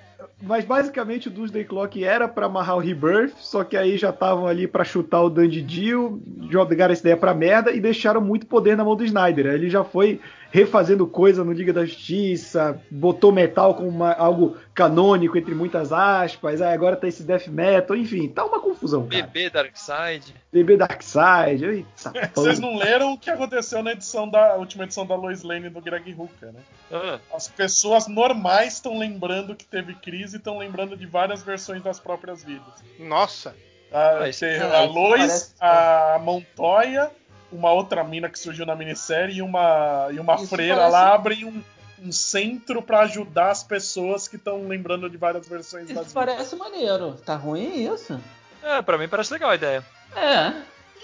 Mas 0.42 0.64
basicamente 0.64 1.28
o 1.28 1.30
Doomsday 1.30 1.64
Clock 1.64 2.02
era 2.02 2.26
pra 2.26 2.46
amarrar 2.46 2.76
o 2.76 2.80
Rebirth, 2.80 3.34
só 3.36 3.62
que 3.62 3.76
aí 3.76 3.98
já 3.98 4.10
estavam 4.10 4.46
ali 4.46 4.66
pra 4.66 4.84
chutar 4.84 5.22
o 5.22 5.28
Dandy 5.28 5.60
Dio, 5.60 6.22
jogaram 6.50 6.92
essa 6.92 7.02
ideia 7.02 7.16
pra 7.16 7.34
merda 7.34 7.70
e 7.70 7.80
deixaram 7.80 8.20
muito 8.20 8.46
poder 8.46 8.76
na 8.76 8.84
mão 8.84 8.96
do 8.96 9.04
Snyder. 9.04 9.46
Ele 9.46 9.68
já 9.68 9.84
foi 9.84 10.20
refazendo 10.50 11.06
coisa 11.06 11.44
no 11.44 11.52
Liga 11.52 11.72
da 11.72 11.84
Justiça, 11.84 12.80
botou 12.90 13.32
metal 13.32 13.74
como 13.74 13.88
uma- 13.88 14.12
algo 14.14 14.56
canônico, 14.74 15.36
entre 15.36 15.54
muitas 15.54 15.92
aspas, 15.92 16.60
aí 16.62 16.72
agora 16.74 16.96
tá 16.96 17.06
esse 17.08 17.22
death 17.22 17.46
metal, 17.48 17.96
enfim, 17.96 18.28
tá 18.28 18.44
uma 18.44 18.60
confusão, 18.60 19.06
cara. 19.06 19.22
Bebê 19.26 19.50
Darkseid. 19.50 20.34
BB 20.52 20.76
Darkseid, 20.76 21.64
eita, 21.64 21.88
sapão. 21.96 22.30
Vocês 22.34 22.58
não 22.58 22.76
leram 22.76 23.12
o 23.12 23.18
que 23.18 23.30
aconteceu 23.30 23.82
na 23.82 23.92
edição 23.92 24.28
da 24.28 24.54
última 24.54 24.84
edição 24.84 25.04
da 25.06 25.14
Lois 25.14 25.42
Lane 25.42 25.68
do 25.68 25.80
Greg 25.80 26.14
Hooker, 26.16 26.52
né? 26.52 26.60
Ah, 26.92 27.18
As 27.34 27.48
pessoas 27.48 28.06
normais 28.06 28.74
estão 28.74 28.98
lembrando 28.98 29.54
que 29.54 29.64
teve 29.64 29.94
crise 29.94 30.36
e 30.36 30.38
estão 30.38 30.58
lembrando 30.58 30.96
de 30.96 31.06
várias 31.06 31.42
versões 31.42 31.82
das 31.82 31.98
próprias 32.00 32.42
vidas. 32.44 32.82
Nossa. 32.98 33.54
A, 33.92 34.24
Ah, 34.24 34.30
tem 34.38 34.58
a 34.60 34.82
Lois, 34.82 35.18
parece- 35.18 35.54
a 35.60 36.18
Montoya, 36.22 37.10
uma 37.52 37.72
outra 37.72 38.02
mina 38.04 38.28
que 38.28 38.38
surgiu 38.38 38.66
na 38.66 38.74
minissérie 38.74 39.36
e 39.38 39.42
uma, 39.42 40.08
e 40.12 40.18
uma 40.18 40.34
Isso 40.36 40.48
freira 40.48 40.76
parece- 40.76 40.92
lá 40.92 41.14
abrem 41.14 41.44
um, 41.44 41.62
um 42.06 42.12
centro 42.12 42.82
pra 42.82 43.00
ajudar 43.00 43.50
as 43.50 43.62
pessoas 43.62 44.26
que 44.28 44.36
estão 44.36 44.66
lembrando 44.66 45.08
de 45.08 45.16
várias 45.16 45.46
versões 45.48 45.88
das 45.88 46.06
Isso 46.06 46.14
parece 46.14 46.56
maneiro. 46.56 47.14
Tá 47.24 47.36
ruim 47.36 47.92
isso? 47.92 48.20
é, 48.62 48.82
pra 48.82 48.98
mim 48.98 49.08
parece 49.08 49.32
legal 49.32 49.50
a 49.50 49.54
ideia. 49.54 49.84
É. 50.14 50.52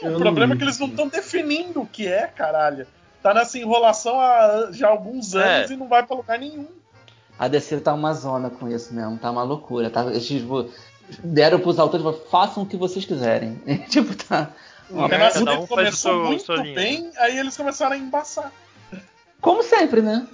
O 0.09 0.19
problema 0.19 0.55
é 0.55 0.57
que 0.57 0.65
eles 0.65 0.79
não 0.79 0.89
estão 0.89 1.07
definindo 1.07 1.81
o 1.83 1.87
que 1.87 2.07
é, 2.09 2.27
caralho. 2.27 2.87
Tá 3.23 3.33
nessa 3.33 3.57
enrolação 3.57 4.19
há 4.21 4.69
já 4.73 4.89
alguns 4.89 5.35
É. 5.35 5.59
anos 5.59 5.71
e 5.71 5.77
não 5.77 5.87
vai 5.87 6.03
pra 6.05 6.17
lugar 6.17 6.39
nenhum. 6.39 6.67
A 7.39 7.47
DC 7.47 7.81
tá 7.81 7.95
uma 7.95 8.13
zona 8.13 8.51
com 8.51 8.69
isso 8.69 8.93
mesmo, 8.93 9.17
tá 9.17 9.31
uma 9.31 9.45
loucura. 9.45 9.91
Tá? 9.91 10.05
Eles 10.07 10.27
tipo, 10.27 10.69
deram 11.23 11.61
pros 11.61 11.79
autores, 11.79 12.05
falaram, 12.05 12.25
façam 12.31 12.63
o 12.65 12.67
que 12.67 12.77
vocês 12.77 13.05
quiserem. 13.05 13.57
tipo, 13.89 14.13
tá. 14.25 14.51
Uma 14.93 15.07
É, 15.07 15.11
cada 15.11 15.31
Sudem 15.31 15.59
um 15.59 15.67
começou 15.67 16.39
seu- 16.39 16.59
muito 16.59 16.75
bem, 16.75 17.11
aí 17.17 17.39
eles 17.39 17.57
começaram 17.57 17.95
a 17.95 17.99
embaçar. 17.99 18.53
Como 19.41 19.63
sempre, 19.63 20.03
né? 20.03 20.27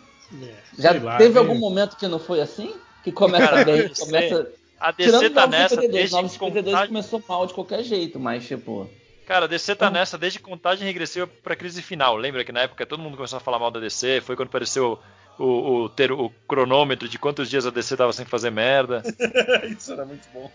Já 0.78 0.90
sei 0.92 1.00
lá, 1.00 1.16
teve 1.16 1.34
né? 1.34 1.40
algum 1.40 1.58
momento 1.58 1.96
que 1.96 2.06
não 2.06 2.18
foi 2.18 2.40
assim? 2.40 2.74
Que 3.02 3.10
começa 3.10 3.46
Cara, 3.46 3.64
bem, 3.64 3.88
começa. 3.88 4.50
A 4.78 4.92
DC 4.92 5.10
Tirando 5.10 5.34
tá 5.34 5.46
nessa 5.46 5.74
52, 5.74 5.92
desde 5.92 6.14
Novos 6.14 6.32
52 6.32 6.64
contagem... 6.66 6.88
começou 6.88 7.24
mal 7.28 7.46
de 7.46 7.54
qualquer 7.54 7.82
jeito, 7.82 8.20
mas 8.20 8.46
tipo. 8.46 8.88
Cara, 9.26 9.44
a 9.44 9.48
DC 9.48 9.74
tá 9.74 9.90
nessa 9.90 10.16
desde 10.16 10.38
contagem 10.38 10.86
regressiva 10.86 11.26
pra 11.26 11.56
crise 11.56 11.82
final. 11.82 12.16
Lembra 12.16 12.44
que 12.44 12.52
na 12.52 12.60
época 12.60 12.86
todo 12.86 13.02
mundo 13.02 13.16
começou 13.16 13.36
a 13.36 13.40
falar 13.40 13.58
mal 13.58 13.70
da 13.70 13.80
DC? 13.80 14.20
Foi 14.20 14.36
quando 14.36 14.48
apareceu 14.48 14.98
o, 15.38 15.44
o, 15.44 15.88
ter, 15.88 16.12
o 16.12 16.30
cronômetro 16.46 17.08
de 17.08 17.18
quantos 17.18 17.48
dias 17.50 17.66
a 17.66 17.70
DC 17.70 17.96
tava 17.96 18.12
sem 18.12 18.24
fazer 18.24 18.50
merda. 18.50 19.02
Isso 19.68 19.92
era 19.92 20.04
muito 20.04 20.26
bom. 20.32 20.50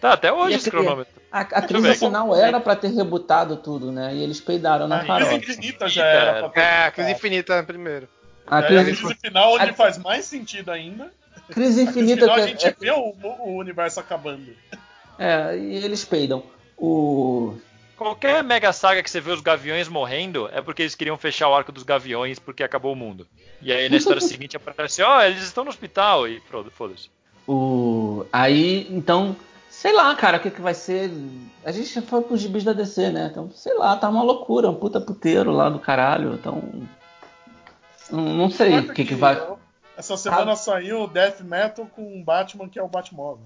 Tá, 0.00 0.12
até 0.12 0.32
hoje 0.32 0.52
E 0.52 0.56
esse 0.56 0.70
cronômetro. 0.70 1.12
A, 1.30 1.40
a 1.40 1.62
crise 1.62 1.94
final 1.96 2.34
era 2.34 2.60
pra 2.60 2.76
ter 2.76 2.88
rebutado 2.88 3.56
tudo, 3.56 3.90
né? 3.92 4.14
E 4.14 4.22
eles 4.22 4.40
peidaram 4.40 4.86
na 4.88 5.00
A 5.00 5.04
farofa. 5.04 5.38
crise 5.38 5.52
infinita 5.58 5.88
já 5.88 6.04
era. 6.06 6.50
É, 6.54 6.84
a 6.86 6.90
crise 6.90 7.10
infinita 7.12 7.62
primeiro. 7.64 8.08
A 8.46 8.60
É, 8.60 8.64
a 8.64 8.66
crise, 8.84 9.02
crise 9.02 9.14
final, 9.20 9.54
onde 9.54 9.70
a- 9.70 9.74
faz 9.74 9.98
mais 9.98 10.24
sentido 10.24 10.70
ainda. 10.70 11.10
crise 11.50 11.82
A 11.82 11.92
crise 11.92 12.12
infinita. 12.12 12.20
final, 12.22 12.36
a 12.36 12.40
é- 12.40 12.46
gente 12.48 12.76
vê 12.80 12.90
o, 12.92 13.14
o 13.22 13.56
universo 13.58 14.00
acabando. 14.00 14.54
É, 15.18 15.56
e 15.58 15.84
eles 15.84 16.04
peidam. 16.04 16.42
O. 16.76 17.56
Qualquer 17.96 18.44
mega 18.44 18.72
saga 18.72 19.02
que 19.02 19.10
você 19.10 19.20
vê 19.20 19.32
os 19.32 19.40
gaviões 19.40 19.88
morrendo 19.88 20.48
é 20.52 20.62
porque 20.62 20.82
eles 20.82 20.94
queriam 20.94 21.18
fechar 21.18 21.48
o 21.48 21.54
arco 21.54 21.72
dos 21.72 21.82
gaviões 21.82 22.38
porque 22.38 22.62
acabou 22.62 22.92
o 22.92 22.96
mundo. 22.96 23.26
E 23.60 23.72
aí 23.72 23.88
na 23.88 23.96
história 23.96 24.20
seguinte 24.22 24.56
aparece, 24.56 25.02
ó, 25.02 25.20
eles 25.22 25.42
estão 25.42 25.64
no 25.64 25.70
hospital 25.70 26.28
e 26.28 26.38
pronto, 26.42 26.70
foda-se. 26.70 27.10
O. 27.46 28.24
Aí, 28.32 28.86
então. 28.90 29.34
Sei 29.78 29.92
lá, 29.92 30.12
cara, 30.16 30.38
o 30.38 30.40
que, 30.40 30.50
que 30.50 30.60
vai 30.60 30.74
ser. 30.74 31.08
A 31.64 31.70
gente 31.70 31.94
já 31.94 32.02
foi 32.02 32.20
pros 32.22 32.40
gibis 32.40 32.64
da 32.64 32.72
DC, 32.72 33.10
né? 33.10 33.28
Então, 33.30 33.48
sei 33.52 33.74
lá, 33.74 33.96
tá 33.96 34.08
uma 34.08 34.24
loucura, 34.24 34.68
um 34.68 34.74
puta 34.74 35.00
puteiro 35.00 35.52
lá 35.52 35.70
do 35.70 35.78
caralho. 35.78 36.34
Então. 36.34 36.60
Não, 38.10 38.24
não 38.24 38.50
sei 38.50 38.80
o 38.80 38.92
que, 38.92 39.04
que 39.04 39.14
vai. 39.14 39.40
Essa 39.96 40.16
semana 40.16 40.56
saiu 40.56 41.02
o 41.02 41.06
Death 41.06 41.42
Metal 41.42 41.86
com 41.94 42.02
um 42.02 42.24
Batman 42.24 42.68
que 42.68 42.76
é 42.76 42.82
o 42.82 42.88
Batmóvel. 42.88 43.44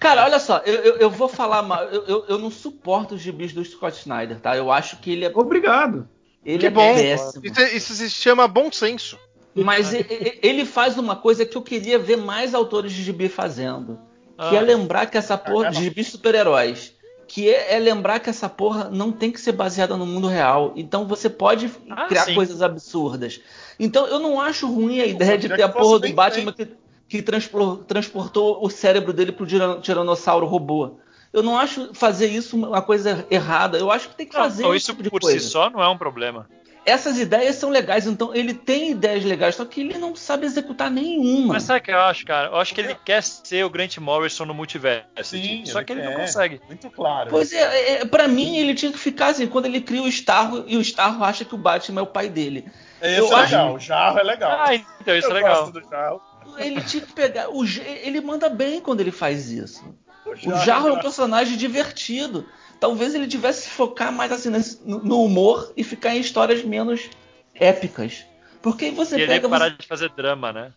Cara, 0.00 0.24
olha 0.24 0.38
só, 0.38 0.62
eu, 0.64 0.76
eu, 0.76 0.96
eu 0.96 1.10
vou 1.10 1.28
falar 1.28 1.60
mal. 1.60 1.84
Eu, 1.84 2.06
eu, 2.06 2.24
eu 2.26 2.38
não 2.38 2.50
suporto 2.50 3.14
os 3.14 3.20
gibis 3.20 3.52
do 3.52 3.62
Scott 3.62 3.98
Snyder, 3.98 4.40
tá? 4.40 4.56
Eu 4.56 4.72
acho 4.72 4.96
que 4.96 5.12
ele 5.12 5.26
é, 5.26 5.32
Obrigado. 5.34 6.08
ele 6.42 6.56
Que 6.56 6.66
é 6.68 6.70
bom. 6.70 6.94
péssimo. 6.94 7.44
Isso, 7.44 7.60
isso 7.60 7.92
se 7.92 8.08
chama 8.08 8.48
bom 8.48 8.72
senso. 8.72 9.18
Mas 9.54 9.92
ele 9.92 10.64
faz 10.64 10.96
uma 10.96 11.16
coisa 11.16 11.44
que 11.44 11.54
eu 11.54 11.62
queria 11.62 11.98
ver 11.98 12.16
mais 12.16 12.54
autores 12.54 12.92
de 12.92 13.02
gibi 13.02 13.28
fazendo. 13.28 14.05
Que 14.36 14.56
Ah. 14.56 14.58
é 14.58 14.60
lembrar 14.60 15.06
que 15.06 15.16
essa 15.16 15.36
porra. 15.38 15.70
De 15.70 15.82
gibi 15.82 16.04
super-heróis. 16.04 16.94
Que 17.28 17.48
é, 17.48 17.74
é 17.74 17.78
lembrar 17.80 18.20
que 18.20 18.30
essa 18.30 18.48
porra 18.48 18.88
não 18.90 19.10
tem 19.10 19.32
que 19.32 19.40
ser 19.40 19.52
baseada 19.52 19.96
no 19.96 20.06
mundo 20.06 20.28
real. 20.28 20.72
Então 20.76 21.06
você 21.06 21.28
pode 21.28 21.70
Ah, 21.90 22.06
criar 22.06 22.24
sim. 22.24 22.34
coisas 22.34 22.62
absurdas. 22.62 23.40
Então 23.80 24.06
eu 24.06 24.18
não 24.20 24.40
acho 24.40 24.66
ruim 24.72 25.00
a 25.00 25.06
ideia 25.06 25.36
de 25.36 25.48
ter 25.48 25.62
a 25.62 25.68
que 25.68 25.74
porra 25.78 25.94
do 25.94 26.00
bem 26.00 26.14
Batman 26.14 26.52
que, 26.52 26.68
que 27.08 27.22
transpor- 27.22 27.78
transportou 27.84 28.64
o 28.64 28.70
cérebro 28.70 29.12
dele 29.12 29.32
pro 29.32 29.44
tiran- 29.46 29.80
tiranossauro 29.80 30.46
robô. 30.46 30.98
Eu 31.32 31.42
não 31.42 31.58
acho 31.58 31.92
fazer 31.94 32.28
isso 32.28 32.56
uma 32.56 32.80
coisa 32.80 33.26
errada. 33.30 33.76
Eu 33.76 33.90
acho 33.90 34.08
que 34.10 34.14
tem 34.16 34.26
que 34.26 34.34
Não, 34.36 34.42
fazer 34.44 34.62
não, 34.62 34.74
esse 34.74 34.84
isso 34.84 34.94
tipo 34.94 35.10
por 35.10 35.20
coisa 35.20 35.38
si 35.40 35.46
só 35.50 35.68
não 35.68 35.82
é 35.82 35.88
um 35.88 35.98
problema. 35.98 36.48
Essas 36.86 37.18
ideias 37.18 37.56
são 37.56 37.68
legais, 37.68 38.06
então 38.06 38.32
ele 38.34 38.54
tem 38.54 38.92
ideias 38.92 39.24
legais, 39.24 39.56
só 39.56 39.64
que 39.64 39.80
ele 39.80 39.98
não 39.98 40.14
sabe 40.14 40.46
executar 40.46 40.90
nenhuma. 40.90 41.54
Mas 41.54 41.64
sabe 41.64 41.80
o 41.80 41.82
que 41.82 41.90
eu 41.90 41.98
acho, 42.00 42.24
cara? 42.24 42.48
Eu 42.48 42.56
acho 42.56 42.72
que 42.72 42.80
ele 42.80 42.96
quer 43.04 43.22
ser 43.22 43.64
o 43.64 43.68
Grant 43.70 43.98
Morrison 43.98 44.44
no 44.46 44.54
multiverso. 44.54 45.06
Sim, 45.24 45.64
só 45.66 45.80
ele 45.80 45.84
que 45.86 45.92
ele 45.92 46.02
não 46.04 46.14
consegue. 46.14 46.60
Muito 46.68 46.88
claro. 46.90 47.28
Pois 47.30 47.52
é, 47.52 48.02
é, 48.02 48.04
pra 48.04 48.28
mim 48.28 48.56
ele 48.56 48.74
tinha 48.74 48.92
que 48.92 48.98
ficar 48.98 49.28
assim, 49.28 49.46
quando 49.48 49.66
ele 49.66 49.80
cria 49.80 50.02
o 50.02 50.08
Starro 50.08 50.64
e 50.66 50.76
o 50.76 50.80
Starro 50.80 51.24
acha 51.24 51.44
que 51.44 51.54
o 51.54 51.58
Batman 51.58 52.00
é 52.00 52.04
o 52.04 52.06
pai 52.06 52.28
dele. 52.28 52.64
Esse 53.02 53.18
Eu 53.18 53.26
é 53.26 53.34
acho- 53.34 53.42
legal, 53.52 53.74
o 53.74 53.78
jarro 53.78 54.18
é 54.18 54.22
legal. 54.22 54.50
Ah, 54.60 54.74
então 54.74 55.16
isso 55.16 55.26
Eu 55.26 55.32
é 55.32 55.34
legal. 55.34 55.64
gosto 55.66 55.80
do 55.80 55.90
jarro. 55.90 56.20
Ele 56.56 56.80
tinha 56.82 57.02
que 57.02 57.12
pegar. 57.12 57.50
O, 57.50 57.64
ele 57.64 58.20
manda 58.20 58.48
bem 58.48 58.80
quando 58.80 59.00
ele 59.00 59.10
faz 59.10 59.50
isso. 59.50 59.84
O 60.24 60.34
Jarro 60.34 60.64
Jarro 60.64 60.88
é 60.88 60.92
um 60.92 60.98
é 60.98 61.02
personagem 61.02 61.56
divertido 61.56 62.46
talvez 62.80 63.14
ele 63.14 63.26
tivesse 63.26 63.68
focar 63.68 64.12
mais 64.12 64.32
assim 64.32 64.50
no 64.84 65.22
humor 65.22 65.72
e 65.76 65.84
ficar 65.84 66.14
em 66.14 66.20
histórias 66.20 66.62
menos 66.64 67.08
épicas. 67.54 68.24
Porque 68.62 68.90
você 68.90 69.16
Querer 69.16 69.28
pega. 69.28 69.48
parar 69.48 69.70
você... 69.70 69.76
de 69.78 69.86
fazer 69.86 70.08
drama, 70.10 70.52
né? 70.52 70.72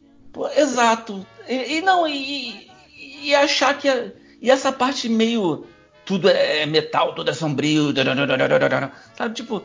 Exato. 0.56 1.26
E, 1.48 1.78
e 1.78 1.82
não, 1.82 2.08
e, 2.08 2.70
e, 3.24 3.34
achar 3.36 3.78
que. 3.78 3.90
A, 3.90 4.12
e 4.42 4.50
essa 4.52 4.72
parte 4.72 5.10
meio. 5.10 5.66
Tudo 6.06 6.30
é, 6.30 6.62
é 6.62 6.66
metal, 6.66 7.14
tudo 7.14 7.30
é 7.30 7.34
sombrio. 7.34 7.92
Sabe, 9.18 9.36
tipo. 9.36 9.64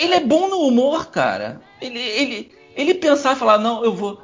Ele 0.00 0.14
é 0.14 0.20
bom 0.20 0.48
no 0.48 0.60
humor, 0.60 1.10
cara. 1.10 1.60
Ele, 1.80 1.98
ele, 1.98 2.52
ele 2.74 2.94
pensar 2.94 3.36
e 3.36 3.38
falar, 3.38 3.58
não, 3.58 3.84
eu 3.84 3.92
vou. 3.92 4.22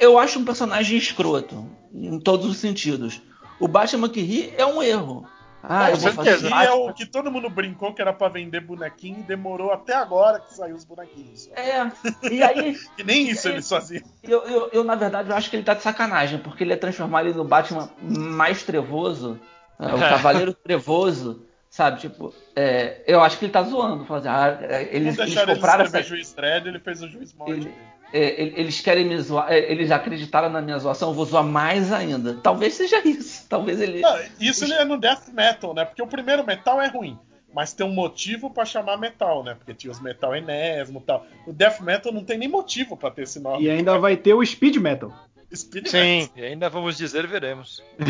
Eu 0.00 0.18
acho 0.18 0.38
um 0.38 0.44
personagem 0.44 0.96
escroto, 0.96 1.68
em 1.92 2.18
todos 2.18 2.46
os 2.46 2.56
sentidos. 2.56 3.20
O 3.60 3.68
Batman 3.68 4.08
que 4.08 4.22
ri 4.22 4.52
é 4.56 4.64
um 4.64 4.82
erro. 4.82 5.26
Ah, 5.62 5.90
eu 5.90 5.94
Com 5.94 6.00
vou 6.02 6.12
fazer 6.12 6.30
certeza. 6.38 6.54
E 6.56 6.66
é 6.66 6.72
o 6.72 6.92
que 6.92 7.06
todo 7.06 7.30
mundo 7.30 7.48
brincou 7.48 7.94
que 7.94 8.02
era 8.02 8.12
pra 8.12 8.28
vender 8.28 8.60
bonequinho 8.60 9.20
e 9.20 9.22
demorou 9.22 9.70
até 9.72 9.94
agora 9.94 10.40
que 10.40 10.52
saiu 10.54 10.74
os 10.74 10.84
bonequinhos. 10.84 11.48
É, 11.54 11.88
e 12.30 12.42
aí, 12.42 12.76
Que 12.96 13.04
nem 13.04 13.28
isso 13.28 13.48
eles 13.48 13.68
faziam. 13.68 14.02
Eu, 14.24 14.42
eu, 14.42 14.70
eu, 14.72 14.84
na 14.84 14.96
verdade, 14.96 15.30
eu 15.30 15.36
acho 15.36 15.48
que 15.48 15.54
ele 15.56 15.62
tá 15.64 15.74
de 15.74 15.82
sacanagem, 15.82 16.38
porque 16.40 16.64
ele 16.64 16.72
é 16.72 16.76
transformar 16.76 17.22
ele 17.24 17.34
no 17.34 17.44
Batman 17.44 17.88
mais 18.00 18.62
trevoso, 18.64 19.38
é, 19.78 19.86
o 19.94 19.98
Cavaleiro 19.98 20.52
Trevoso, 20.52 21.46
sabe? 21.70 22.00
Tipo, 22.00 22.34
é, 22.56 23.02
eu 23.06 23.22
acho 23.22 23.38
que 23.38 23.44
ele 23.44 23.52
tá 23.52 23.62
zoando. 23.62 24.04
Fazer, 24.04 24.28
ah, 24.28 24.58
é, 24.62 24.88
eles, 24.94 25.16
Não 25.16 25.24
eles 25.24 25.36
ele 25.36 25.54
compraram 25.54 25.84
escrever 25.84 26.00
essa. 26.00 26.08
juiz 26.08 26.32
Dredd, 26.34 26.66
ele 26.66 26.80
fez 26.80 27.02
o 27.02 27.08
juiz 27.08 27.32
morte. 27.34 27.52
Ele- 27.52 27.64
dele. 27.66 27.91
É, 28.12 28.40
ele- 28.42 28.54
eles 28.56 28.80
querem 28.80 29.06
me 29.06 29.18
zoar, 29.20 29.50
é, 29.50 29.70
eles 29.72 29.90
acreditaram 29.90 30.50
na 30.50 30.60
minha 30.60 30.78
zoação, 30.78 31.08
eu 31.10 31.14
vou 31.14 31.24
zoar 31.24 31.44
mais 31.44 31.92
ainda. 31.92 32.34
Talvez 32.42 32.74
seja 32.74 33.00
isso. 33.06 33.46
Talvez 33.48 33.80
ele. 33.80 34.00
Não, 34.00 34.16
isso 34.40 34.64
ele 34.64 34.74
é 34.74 34.84
no 34.84 34.98
death 34.98 35.28
metal, 35.32 35.72
né? 35.74 35.84
Porque 35.84 36.02
o 36.02 36.06
primeiro 36.06 36.44
metal 36.44 36.80
é 36.80 36.88
ruim. 36.88 37.18
Mas 37.54 37.74
tem 37.74 37.86
um 37.86 37.92
motivo 37.92 38.48
pra 38.48 38.64
chamar 38.64 38.96
metal, 38.96 39.44
né? 39.44 39.54
Porque 39.54 39.74
tinha 39.74 39.90
os 39.90 40.00
metal 40.00 40.34
enésimo 40.34 41.00
e 41.00 41.02
tal. 41.02 41.26
O 41.46 41.52
death 41.52 41.80
metal 41.80 42.10
não 42.10 42.24
tem 42.24 42.38
nem 42.38 42.48
motivo 42.48 42.96
pra 42.96 43.10
ter 43.10 43.22
esse 43.24 43.38
nome. 43.38 43.62
E 43.64 43.70
ainda 43.70 43.98
vai 43.98 44.16
ter 44.16 44.32
o 44.32 44.44
speed 44.44 44.76
metal. 44.76 45.12
Speed 45.54 45.86
Sim. 45.88 46.30
E 46.34 46.42
ainda 46.42 46.70
vamos 46.70 46.96
dizer, 46.96 47.26
veremos. 47.26 47.82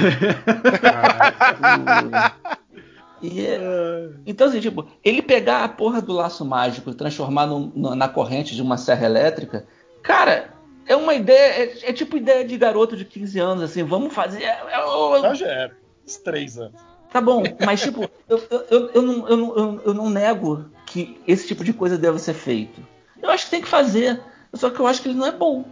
E 3.20 3.47
é- 3.47 4.09
Então, 4.27 4.49
assim, 4.49 4.61
tipo, 4.61 4.87
ele 5.05 5.23
pegar 5.23 5.62
a 5.62 5.69
porra 5.69 6.03
do 6.03 6.12
laço 6.12 6.45
mágico 6.45 6.91
e 6.91 6.95
transformar 6.95 7.47
no- 7.47 7.73
no- 7.74 7.95
na 7.95 8.09
corrente 8.09 8.55
de 8.55 8.62
uma 8.62 8.77
serra 8.77 9.07
elétrica, 9.07 9.65
cara, 10.03 10.53
é 10.87 10.97
uma 10.97 11.15
ideia. 11.15 11.70
É, 11.85 11.91
é 11.91 11.93
tipo 11.93 12.16
ideia 12.16 12.45
de 12.45 12.57
garoto 12.57 12.97
de 12.97 13.05
15 13.05 13.39
anos, 13.39 13.65
assim, 13.65 13.83
vamos 13.83 14.12
fazer. 14.12 14.43
é- 14.43 14.47
é- 14.47 15.12
metal. 15.15 15.35
Já 15.35 15.47
era. 15.47 15.77
Uns 16.05 16.16
três 16.16 16.59
anos. 16.59 16.81
Tá 17.12 17.20
bom, 17.20 17.43
mas 17.65 17.83
tipo, 17.83 18.09
eu, 18.29 18.43
eu, 18.51 18.66
eu, 18.70 18.91
eu 18.95 19.03
não, 19.03 19.29
eu, 19.29 19.37
não, 19.37 19.57
eu- 19.57 19.83
eu 19.87 19.95
não 19.95 20.09
nego 20.11 20.65
que 20.87 21.20
esse 21.29 21.47
tipo 21.47 21.62
de 21.62 21.73
coisa 21.74 21.99
deve 21.99 22.19
ser 22.19 22.33
feito. 22.35 22.81
Eu 23.23 23.31
acho 23.31 23.45
que 23.45 23.51
tem 23.51 23.61
que 23.61 23.69
fazer. 23.69 24.19
Só 24.55 24.70
que 24.70 24.81
eu 24.81 24.87
acho 24.87 25.03
que 25.03 25.09
ele 25.09 25.19
não 25.19 25.27
é 25.27 25.33
bom. 25.33 25.65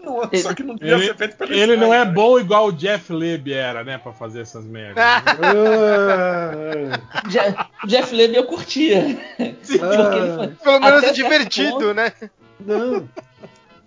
Não, 0.00 0.22
Ele- 0.30 0.42
Só 0.42 0.52
que 0.52 0.62
não 0.62 0.74
devia 0.74 0.94
Ele, 0.96 1.06
ser 1.06 1.16
feito 1.16 1.36
pelo 1.36 1.52
ele 1.54 1.76
não 1.76 1.94
é 1.94 2.04
bom 2.04 2.38
igual 2.38 2.66
o 2.66 2.72
Jeff 2.72 3.10
Leb 3.12 3.50
era, 3.52 3.82
né? 3.84 3.96
Pra 3.98 4.12
fazer 4.12 4.40
essas 4.42 4.64
merdas. 4.66 5.02
Je- 7.30 7.54
o 7.84 7.86
Jeff 7.86 8.14
Levy 8.14 8.36
eu 8.36 8.44
curtia. 8.44 9.18
Porque 9.36 9.62
ele 9.62 9.78
fa- 9.78 10.50
Pelo 10.62 10.80
menos 10.80 11.02
é 11.04 11.12
divertido, 11.12 11.70
ponto, 11.72 11.94
né? 11.94 12.12
Não. 12.60 13.08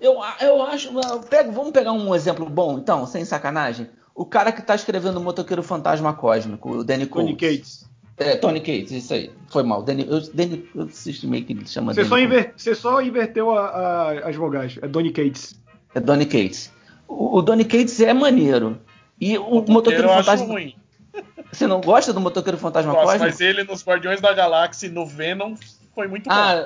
Eu, 0.03 0.17
eu 0.41 0.61
acho. 0.63 0.89
eu 0.99 1.19
pego- 1.21 1.51
vamos 1.53 1.71
pegar 1.71 1.93
um 1.93 2.13
exemplo 2.13 2.45
bom, 2.49 2.77
então, 2.77 3.07
sem 3.07 3.23
sacanagem. 3.23 3.89
O 4.13 4.25
cara 4.25 4.51
que 4.51 4.61
tá 4.61 4.75
escrevendo 4.75 5.17
o 5.17 5.21
Motoqueiro 5.21 5.63
Fantasma 5.63 6.13
Cósmico, 6.13 6.69
o 6.71 6.83
Danny 6.83 7.05
Tony 7.07 7.35
Coates. 7.35 7.39
Cates. 7.57 7.89
É, 8.17 8.35
Tony 8.35 8.59
Cates, 8.59 8.91
isso 8.91 9.13
aí. 9.13 9.31
Foi 9.49 9.63
mal. 9.63 9.81
Danny, 9.81 10.05
eu, 10.07 10.19
Danny, 10.33 10.69
eu 10.75 10.87
cismei 10.89 11.41
que 11.43 11.53
ele 11.53 11.65
chama 11.65 11.93
Você 11.93 12.05
só, 12.05 12.19
inver- 12.19 12.53
você 12.55 12.75
só 12.75 13.01
inverteu 13.01 13.49
a- 13.57 13.65
a- 13.69 14.29
as 14.29 14.35
vogais. 14.35 14.77
É 14.81 14.87
Donny 14.87 15.11
Cates. 15.11 15.55
É 15.95 15.99
Donny 15.99 16.25
Cates. 16.25 16.71
O, 17.07 17.37
o 17.37 17.41
Donny 17.41 17.63
Cates 17.65 17.99
é 18.01 18.13
maneiro. 18.13 18.77
E 19.19 19.37
o 19.37 19.63
Motoqueiro 19.67 20.07
Eu 20.09 20.13
acho 20.13 20.23
Fantasma. 20.25 20.45
ruim. 20.53 20.75
Você 21.51 21.65
não 21.65 21.79
gosta 21.81 22.11
do 22.11 22.19
Motoqueiro 22.19 22.57
Fantasma 22.57 22.91
Gosto, 22.91 23.05
Cósmico? 23.05 23.25
mas 23.25 23.39
ele 23.41 23.63
nos 23.63 23.83
Guardiões 23.85 24.19
da 24.19 24.33
Galáxia 24.33 24.89
no 24.91 25.05
Venom 25.05 25.55
foi 25.95 26.07
muito 26.07 26.25
bom. 26.27 26.35
Ah, 26.35 26.65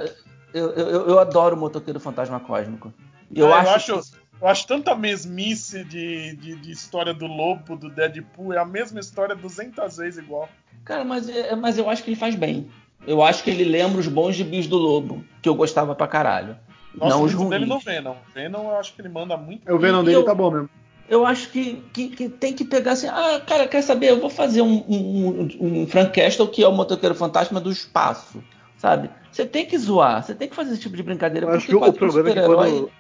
eu, 0.54 0.72
eu, 0.72 1.08
eu 1.10 1.20
adoro 1.20 1.56
o 1.56 1.60
Motoqueiro 1.60 2.00
Fantasma 2.00 2.40
Cósmico. 2.40 2.92
Eu, 3.36 3.48
É, 3.48 3.50
eu 3.50 3.54
acho, 3.54 3.96
acho, 3.96 4.12
eu 4.42 4.48
acho 4.48 4.68
tanta 4.68 4.96
mesmice 4.96 5.84
de, 5.84 6.36
de, 6.36 6.56
de 6.56 6.72
história 6.72 7.14
do 7.14 7.26
Lobo, 7.28 7.76
do 7.76 7.90
Deadpool, 7.90 8.54
é 8.54 8.58
a 8.58 8.66
mesma 8.66 9.00
história 9.00 9.36
200 9.36 9.98
vezes 9.98 10.18
igual. 10.24 10.48
Cara, 10.86 11.04
mas, 11.04 11.28
é- 11.30 11.56
mas 11.56 11.78
eu 11.78 11.90
acho 11.90 12.04
que 12.04 12.10
ele 12.10 12.16
faz 12.18 12.36
bem. 12.36 12.68
Eu 13.06 13.22
acho 13.24 13.44
que 13.44 13.50
ele 13.50 13.64
lembra 13.64 14.00
os 14.00 14.08
bons 14.08 14.36
gibis 14.36 14.68
do 14.68 14.78
Lobo, 14.78 15.24
que 15.42 15.48
eu 15.48 15.56
gostava 15.56 15.94
pra 15.96 16.08
caralho. 16.08 16.58
Nossa, 16.96 17.16
não 17.16 17.24
os 17.24 17.34
muito 17.34 17.50
dele 17.50 17.66
ruins. 17.66 17.86
no 17.86 17.92
Venom. 17.92 18.16
Venom 18.34 18.70
eu 18.72 18.80
acho 18.80 18.94
que 18.94 19.02
ele 19.02 19.10
manda 19.10 19.38
muito. 19.38 19.70
É, 19.70 19.74
O 19.74 19.78
Venom 19.78 20.04
dele 20.04 20.18
eu- 20.18 20.24
tá 20.26 20.34
bom 20.34 20.50
mesmo. 20.52 20.70
Eu 21.10 21.26
acho 21.26 21.50
que, 21.52 21.76
que, 21.94 22.10
que 22.10 22.28
tem 22.28 22.52
que 22.54 22.66
pegar 22.66 22.92
assim, 22.92 23.08
ah, 23.08 23.42
cara, 23.48 23.66
quer 23.66 23.82
saber? 23.82 24.10
Eu 24.10 24.20
vou 24.20 24.30
fazer 24.30 24.62
um, 24.62 24.84
um, 24.90 25.48
um, 25.62 25.88
Frank 25.88 26.12
Castle 26.12 26.50
que 26.50 26.62
é 26.62 26.68
o 26.68 26.74
motoqueiro 26.74 27.16
fantasma 27.16 27.62
do 27.62 27.72
espaço, 27.72 28.44
sabe? 28.78 29.10
Você 29.32 29.46
tem 29.46 29.66
que 29.66 29.78
zoar, 29.78 30.22
você 30.22 30.36
tem 30.36 30.50
que 30.50 30.56
fazer 30.56 30.74
esse 30.74 30.82
tipo 30.82 30.98
de 30.98 31.04
brincadeira. 31.04 31.48
Eu 31.48 31.52
acho 31.54 31.66
porque 31.68 31.80
que 31.86 31.90
o 31.90 31.94
problema 31.94 32.30
é 32.30 32.34
que 32.34 32.42
quando, 32.46 32.92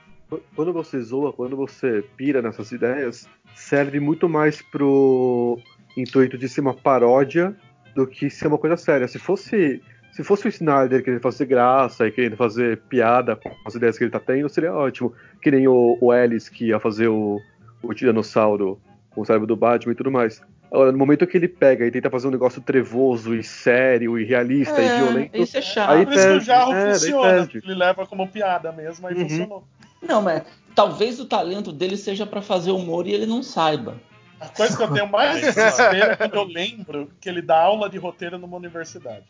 quando 0.55 0.73
você 0.73 0.99
zoa, 1.01 1.31
quando 1.33 1.55
você 1.55 2.03
pira 2.15 2.41
nessas 2.41 2.71
ideias, 2.71 3.27
serve 3.55 3.99
muito 3.99 4.27
mais 4.27 4.61
pro 4.61 5.57
intuito 5.95 6.37
de 6.37 6.47
ser 6.49 6.61
uma 6.61 6.73
paródia 6.73 7.55
do 7.95 8.05
que 8.05 8.29
ser 8.29 8.47
uma 8.47 8.57
coisa 8.57 8.77
séria. 8.77 9.07
Se 9.07 9.17
fosse, 9.17 9.81
se 10.11 10.23
fosse 10.23 10.47
o 10.47 10.49
Snyder 10.49 11.03
querendo 11.03 11.21
fazer 11.21 11.45
graça 11.45 12.07
e 12.07 12.11
querendo 12.11 12.37
fazer 12.37 12.77
piada 12.89 13.35
com 13.35 13.49
as 13.65 13.73
ideias 13.75 13.97
que 13.97 14.03
ele 14.03 14.11
tá 14.11 14.19
tendo, 14.19 14.47
seria 14.49 14.73
ótimo. 14.73 15.13
Que 15.41 15.49
nem 15.49 15.67
o, 15.67 15.97
o 15.99 16.13
Ellis 16.13 16.49
que 16.49 16.67
ia 16.67 16.79
fazer 16.79 17.07
o, 17.07 17.39
o 17.81 17.93
Tiranossauro 17.93 18.79
com 19.09 19.21
o 19.21 19.25
cérebro 19.25 19.47
do 19.47 19.55
Batman 19.55 19.93
e 19.93 19.95
tudo 19.95 20.11
mais. 20.11 20.41
Agora, 20.69 20.91
no 20.91 20.97
momento 20.97 21.25
que 21.25 21.37
ele 21.37 21.47
pega 21.47 21.85
e 21.87 21.91
tenta 21.91 22.09
fazer 22.09 22.27
um 22.27 22.31
negócio 22.31 22.61
trevoso 22.61 23.33
e 23.33 23.41
sério 23.41 24.19
e 24.19 24.25
realista 24.25 24.81
e 24.81 24.85
É, 24.85 24.95
violento, 24.97 25.37
isso 25.37 25.57
é 25.57 25.61
chato. 25.61 25.89
Aí 25.91 26.05
Por 26.05 26.13
isso 26.13 26.21
que 26.21 26.27
o 26.27 26.31
perde, 26.33 26.45
Jarro 26.45 26.73
é, 26.73 26.91
funciona. 26.93 27.23
perde. 27.23 27.57
Ele 27.63 27.73
leva 27.73 28.05
como 28.05 28.27
piada 28.27 28.71
mesmo, 28.73 29.07
aí 29.07 29.15
Uhum. 29.15 29.21
funcionou. 29.21 29.67
Não, 30.01 30.21
mas 30.21 30.43
talvez 30.75 31.19
o 31.19 31.25
talento 31.25 31.71
dele 31.71 31.97
seja 31.97 32.25
pra 32.25 32.41
fazer 32.41 32.71
humor 32.71 33.07
e 33.07 33.13
ele 33.13 33.25
não 33.25 33.41
saiba. 33.43 33.99
A 34.39 34.47
coisa 34.49 34.77
que 34.77 34.83
eu 34.83 34.93
tenho 34.93 35.09
mais 35.09 35.39
desespero 35.41 36.11
é 36.11 36.15
quando 36.15 36.35
eu 36.35 36.43
lembro 36.43 37.09
que 37.19 37.27
ele 37.27 37.41
dá 37.41 37.59
aula 37.61 37.89
de 37.89 37.97
roteiro 37.97 38.37
numa 38.37 38.57
universidade. 38.57 39.25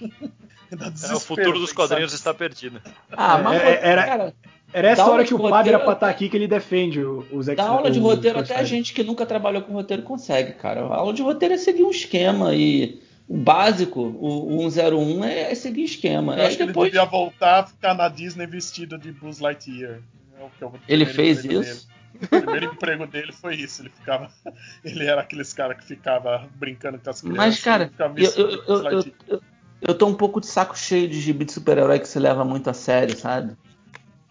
Dá 0.74 0.86
É, 0.86 1.14
o 1.14 1.20
futuro 1.20 1.58
dos 1.58 1.70
quadrinhos 1.70 2.14
está 2.14 2.32
perdido. 2.32 2.80
Ah, 3.14 3.38
É, 3.38 3.42
mas 3.42 3.62
é, 3.62 3.80
era- 3.82 4.06
cara, 4.06 4.34
Era 4.72 4.88
essa 4.88 5.04
Dá 5.04 5.10
hora 5.10 5.22
de 5.22 5.28
que 5.28 5.34
o 5.34 5.50
padre 5.50 5.68
era 5.74 5.78
pra 5.84 5.92
estar 5.92 6.08
aqui 6.08 6.30
que 6.30 6.36
ele 6.36 6.48
defende 6.48 6.98
o- 7.04 7.26
os 7.30 7.44
Dar 7.44 7.68
aula 7.68 7.90
de 7.90 7.98
roteiro 8.00 8.38
até 8.38 8.56
a 8.56 8.64
gente 8.64 8.94
que 8.94 9.02
nunca 9.04 9.26
trabalhou 9.26 9.60
com 9.60 9.74
roteiro 9.74 10.02
consegue, 10.02 10.52
cara. 10.54 10.80
A 10.86 10.96
aula 10.96 11.12
de 11.12 11.20
roteiro 11.20 11.52
é 11.52 11.58
seguir 11.58 11.82
um 11.82 11.90
esquema 11.90 12.54
e 12.54 13.02
o 13.32 13.36
básico, 13.38 13.98
o, 13.98 14.66
o 14.66 14.70
101 14.70 15.24
é, 15.24 15.52
é 15.52 15.54
seguir 15.54 15.84
esquema. 15.84 16.36
Eu 16.36 16.46
acho 16.46 16.58
que 16.58 16.66
depois 16.66 16.92
ele 16.92 17.00
devia 17.00 17.10
voltar 17.10 17.60
a 17.60 17.66
ficar 17.66 17.94
na 17.94 18.06
Disney 18.06 18.46
vestido 18.46 18.98
de 18.98 19.10
Buzz 19.10 19.38
Lightyear. 19.38 20.02
É 20.38 20.44
o 20.44 20.50
que 20.50 20.62
eu- 20.62 20.74
ele 20.86 21.06
fez 21.06 21.42
isso. 21.42 21.48
dele. 21.48 21.80
O 22.20 22.28
primeiro 22.28 22.66
emprego 22.66 23.06
dele 23.06 23.32
foi 23.32 23.54
isso. 23.54 23.80
Ele 23.80 23.88
ficava. 23.88 24.30
Ele 24.84 25.06
era 25.06 25.22
aqueles 25.22 25.50
cara 25.54 25.74
que 25.74 25.82
ficava 25.82 26.46
brincando 26.56 26.98
com 26.98 27.08
as 27.08 27.22
crianças. 27.22 27.38
Mas, 27.38 27.62
cara, 27.62 27.90
eu, 28.18 28.30
eu, 28.32 29.02
eu, 29.26 29.42
eu, 29.80 29.94
tô 29.94 30.06
um 30.06 30.14
pouco 30.14 30.38
de 30.38 30.46
saco 30.46 30.78
cheio 30.78 31.08
de 31.08 31.18
gibi 31.18 31.46
de 31.46 31.52
super-herói 31.52 31.98
que 32.00 32.08
se 32.08 32.18
leva 32.18 32.44
muito 32.44 32.68
a 32.68 32.74
sério, 32.74 33.16
sabe? 33.16 33.54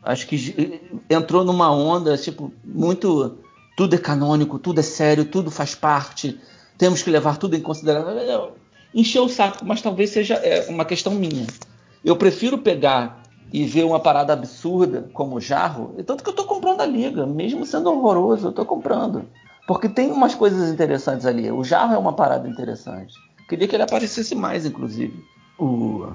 Acho 0.04 0.28
que 0.28 0.80
entrou 1.10 1.44
numa 1.44 1.72
onda, 1.72 2.16
tipo, 2.20 2.54
muito. 2.64 3.40
Tudo 3.76 3.96
é 3.96 3.98
canônico, 3.98 4.60
tudo 4.60 4.80
é 4.80 4.84
sério, 4.84 5.26
tudo 5.26 5.50
faz 5.50 5.74
parte, 5.74 6.40
temos 6.78 7.02
que 7.02 7.10
levar 7.10 7.38
tudo 7.38 7.56
em 7.56 7.62
consideração. 7.62 8.61
Encheu 8.94 9.26
o 9.26 9.30
saco, 9.30 9.66
mas 9.66 9.82
talvez 9.82 10.10
seja 10.10 10.36
é, 10.36 10.70
uma 10.70 10.86
questão 10.86 11.14
minha. 11.14 11.48
Eu 12.04 12.16
prefiro 12.16 12.58
pegar 12.58 13.22
e 13.54 13.66
ver 13.66 13.84
uma 13.84 14.00
parada 14.00 14.34
absurda 14.34 15.10
como 15.14 15.36
o 15.36 15.42
Jarro, 15.42 15.94
e 15.98 16.04
tanto 16.04 16.24
que 16.24 16.30
eu 16.30 16.34
tô 16.34 16.46
comprando 16.46 16.82
a 16.82 16.86
liga, 16.86 17.26
mesmo 17.26 17.66
sendo 17.66 17.92
horroroso, 17.92 18.48
eu 18.48 18.52
tô 18.52 18.66
comprando. 18.66 19.26
Porque 19.68 19.88
tem 19.88 20.12
umas 20.12 20.36
coisas 20.36 20.72
interessantes 20.72 21.26
ali. 21.26 21.52
O 21.52 21.64
Jarro 21.64 21.94
é 21.94 21.98
uma 21.98 22.14
parada 22.14 22.48
interessante. 22.48 23.14
Queria 23.48 23.68
que 23.68 23.76
ele 23.76 23.84
aparecesse 23.84 24.34
mais, 24.36 24.66
inclusive. 24.66 25.24
O... 25.60 26.14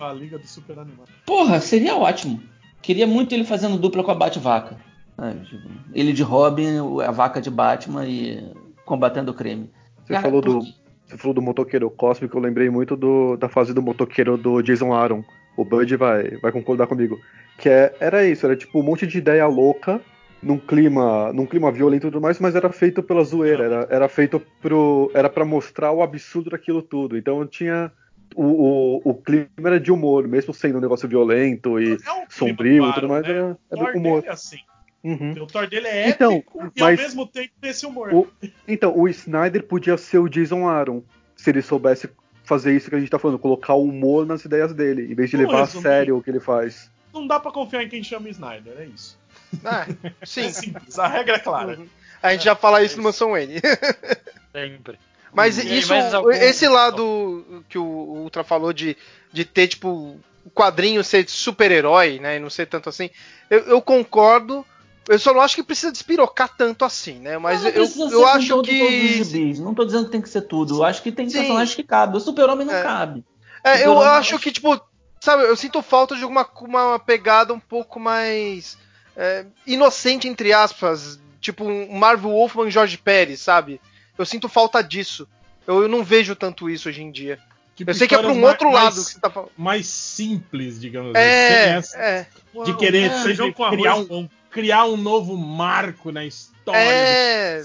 A 0.00 0.12
Liga 0.12 0.38
do 0.38 0.46
Super 0.46 0.78
Animado. 0.78 1.08
Porra, 1.26 1.60
seria 1.60 1.96
ótimo. 1.96 2.40
Queria 2.80 3.06
muito 3.06 3.34
ele 3.34 3.44
fazendo 3.44 3.76
dupla 3.76 4.04
com 4.04 4.12
a 4.12 4.14
Bat-Vaca. 4.14 4.76
sabe? 5.16 5.44
Tipo, 5.44 5.68
Ele 5.92 6.12
de 6.12 6.22
Robin, 6.22 7.00
a 7.04 7.10
vaca 7.10 7.40
de 7.40 7.50
Batman 7.50 8.06
e 8.06 8.52
combatendo 8.84 9.32
o 9.32 9.34
crime. 9.34 9.70
Você 10.04 10.12
Cara, 10.12 10.22
falou 10.22 10.40
do, 10.40 10.60
você 11.08 11.16
falou 11.16 11.34
do 11.34 11.42
motoqueiro 11.42 11.90
cósmico, 11.90 12.36
eu 12.36 12.42
lembrei 12.42 12.68
muito 12.70 12.94
do- 12.96 13.36
da 13.36 13.48
fase 13.48 13.72
do 13.72 13.80
motoqueiro 13.82 14.36
do 14.36 14.62
Jason 14.62 14.92
Aaron, 14.92 15.24
o 15.56 15.64
Bud 15.64 15.96
vai, 15.96 16.36
vai 16.42 16.52
concordar 16.52 16.86
comigo. 16.86 17.18
Que 17.58 17.68
é, 17.68 17.94
era 17.98 18.24
isso, 18.26 18.46
era 18.46 18.54
tipo 18.54 18.78
um 18.78 18.82
monte 18.82 19.06
de 19.06 19.18
ideia 19.18 19.46
louca, 19.46 20.00
num 20.40 20.58
clima, 20.58 21.32
num 21.32 21.46
clima 21.46 21.72
violento 21.72 22.06
e 22.06 22.10
tudo 22.10 22.20
mais, 22.20 22.38
mas 22.38 22.54
era 22.54 22.70
feito 22.70 23.02
pela 23.02 23.24
zoeira, 23.24 23.64
era, 23.64 23.86
era 23.90 24.08
feito 24.08 24.40
pro. 24.62 25.10
Era 25.12 25.28
para 25.28 25.44
mostrar 25.44 25.90
o 25.90 26.00
absurdo 26.02 26.50
daquilo 26.50 26.80
tudo. 26.82 27.16
Então 27.18 27.44
tinha. 27.46 27.90
O, 28.36 28.44
o, 28.44 29.00
o 29.10 29.14
clima 29.14 29.48
era 29.64 29.80
de 29.80 29.90
humor, 29.90 30.28
mesmo 30.28 30.52
sendo 30.54 30.78
um 30.78 30.80
negócio 30.80 31.08
violento 31.08 31.80
e 31.80 31.94
É 31.94 32.12
um 32.12 32.24
sombrio 32.28 32.88
e 32.88 32.92
tudo 32.92 33.08
mais, 33.08 33.26
né? 33.26 33.30
era, 33.30 33.58
era 33.72 33.98
humor. 33.98 34.22
é 34.24 34.30
assim. 34.30 34.58
Uhum. 35.02 35.32
O 35.42 35.46
Thor 35.46 35.66
dele 35.68 35.86
é 35.86 36.08
Então, 36.10 36.32
épico 36.38 36.72
e 36.76 36.82
ao 36.82 36.88
mesmo 36.90 37.26
tempo 37.26 37.52
tem 37.60 37.70
esse 37.70 37.86
humor. 37.86 38.12
O- 38.12 38.26
então, 38.66 38.96
o 38.98 39.08
Snyder 39.08 39.62
podia 39.62 39.96
ser 39.96 40.18
o 40.18 40.28
Jason 40.28 40.66
Aaron, 40.68 41.02
se 41.36 41.50
ele 41.50 41.62
soubesse 41.62 42.08
fazer 42.44 42.74
isso 42.76 42.88
que 42.90 42.96
a 42.96 42.98
gente 42.98 43.10
tá 43.10 43.18
falando, 43.18 43.38
colocar 43.38 43.74
o 43.74 43.84
humor 43.84 44.26
nas 44.26 44.44
ideias 44.44 44.72
dele, 44.74 45.10
em 45.10 45.14
vez 45.14 45.30
de 45.30 45.36
levar 45.36 45.60
resumir? 45.60 45.86
a 45.86 45.90
sério 45.90 46.16
o 46.16 46.22
que 46.22 46.30
ele 46.30 46.40
faz. 46.40 46.90
Não 47.14 47.26
dá 47.26 47.38
pra 47.38 47.52
confiar 47.52 47.82
em 47.82 47.88
quem 47.88 48.02
chama 48.02 48.28
Snyder, 48.28 48.74
é 48.78 48.84
isso. 48.86 49.18
Ah, 49.64 49.86
sim. 50.24 50.42
É 50.46 50.50
simples, 50.50 50.98
a 50.98 51.06
regra 51.06 51.36
é 51.36 51.38
clara. 51.38 51.78
A 52.22 52.32
gente 52.32 52.44
já 52.44 52.56
fala 52.56 52.82
isso 52.82 52.96
no 52.96 53.04
Mansão 53.04 53.36
N. 53.36 53.60
Sempre. 54.52 54.98
Mas 55.32 55.58
E 55.58 55.60
aí, 55.60 55.78
isso, 55.78 55.92
algum- 55.94 56.30
esse 56.32 56.66
lado 56.66 57.62
que 57.68 57.78
o 57.78 57.84
Ultra 57.84 58.42
falou 58.42 58.72
de, 58.72 58.96
de 59.32 59.44
ter, 59.44 59.68
tipo, 59.68 60.18
o 60.44 60.50
quadrinho 60.50 61.04
ser 61.04 61.28
super-herói, 61.28 62.18
né? 62.18 62.36
E 62.36 62.40
não 62.40 62.50
ser 62.50 62.66
tanto 62.66 62.88
assim, 62.88 63.10
eu, 63.50 63.60
eu 63.60 63.82
concordo. 63.82 64.64
Eu 65.08 65.18
só 65.18 65.32
não 65.32 65.40
acho 65.40 65.54
que 65.56 65.62
precisa 65.62 65.90
despirocar 65.90 66.54
tanto 66.56 66.84
assim, 66.84 67.18
né? 67.18 67.38
Mas 67.38 67.62
Não, 67.62 67.70
não 67.70 67.76
eu, 67.76 68.10
eu 68.20 68.26
acho 68.28 68.48
todo- 68.48 68.66
todos 68.68 69.20
os 69.20 69.28
que. 69.28 69.54
Não 69.60 69.74
tô 69.74 69.84
dizendo 69.84 70.04
que 70.06 70.10
tem 70.12 70.20
que 70.20 70.28
ser 70.28 70.42
tudo. 70.42 70.76
Eu 70.76 70.84
acho 70.84 71.02
que 71.02 71.10
tem 71.10 71.28
Sim. 71.28 71.38
personagens 71.38 71.74
que 71.74 71.82
cabem. 71.82 72.16
O 72.16 72.20
super-homem 72.20 72.66
não 72.66 72.74
É. 72.74 72.82
cabe. 72.82 73.24
É, 73.64 73.84
eu 73.86 74.00
acho 74.00 74.38
que, 74.38 74.52
tipo, 74.52 74.80
sabe, 75.20 75.42
eu 75.44 75.56
sinto 75.56 75.82
falta 75.82 76.14
de 76.14 76.24
uma, 76.24 76.46
uma 76.60 76.98
pegada 76.98 77.52
um 77.54 77.58
pouco 77.60 77.98
mais 77.98 78.76
é, 79.16 79.46
inocente, 79.66 80.28
entre 80.28 80.52
aspas. 80.52 81.18
Tipo 81.40 81.64
um 81.64 81.96
Marvel 81.96 82.30
Wolfman 82.30 82.66
e 82.66 82.70
Jorge 82.70 82.98
Pérez, 82.98 83.40
sabe? 83.40 83.80
Eu 84.18 84.26
sinto 84.26 84.48
falta 84.48 84.82
disso. 84.82 85.26
Eu, 85.66 85.82
eu 85.82 85.88
não 85.88 86.02
vejo 86.04 86.34
tanto 86.36 86.68
isso 86.68 86.88
hoje 86.88 87.02
em 87.02 87.10
dia. 87.10 87.38
Tipo, 87.76 87.90
Eu 87.90 87.94
sei 87.94 88.08
que 88.08 88.14
é 88.14 88.18
pra 88.18 88.32
um 88.32 88.42
outro 88.44 88.72
mais- 88.72 88.84
lado 88.84 89.04
que 89.04 89.12
você 89.12 89.20
tá 89.20 89.30
falando. 89.30 89.52
mais 89.56 89.86
simples, 89.86 90.80
digamos 90.80 91.12
assim. 91.14 91.24
É, 91.24 91.68
essa 91.76 91.96
é. 91.96 92.26
de 92.64 92.76
querer 92.76 93.10
sempre 93.22 93.54
arroz 93.56 93.70
criar 93.70 93.96
um. 93.96 94.28
Criar 94.50 94.84
um 94.86 94.96
novo 94.96 95.36
marco 95.36 96.10
na 96.12 96.24
história. 96.24 96.78
É, 96.78 97.62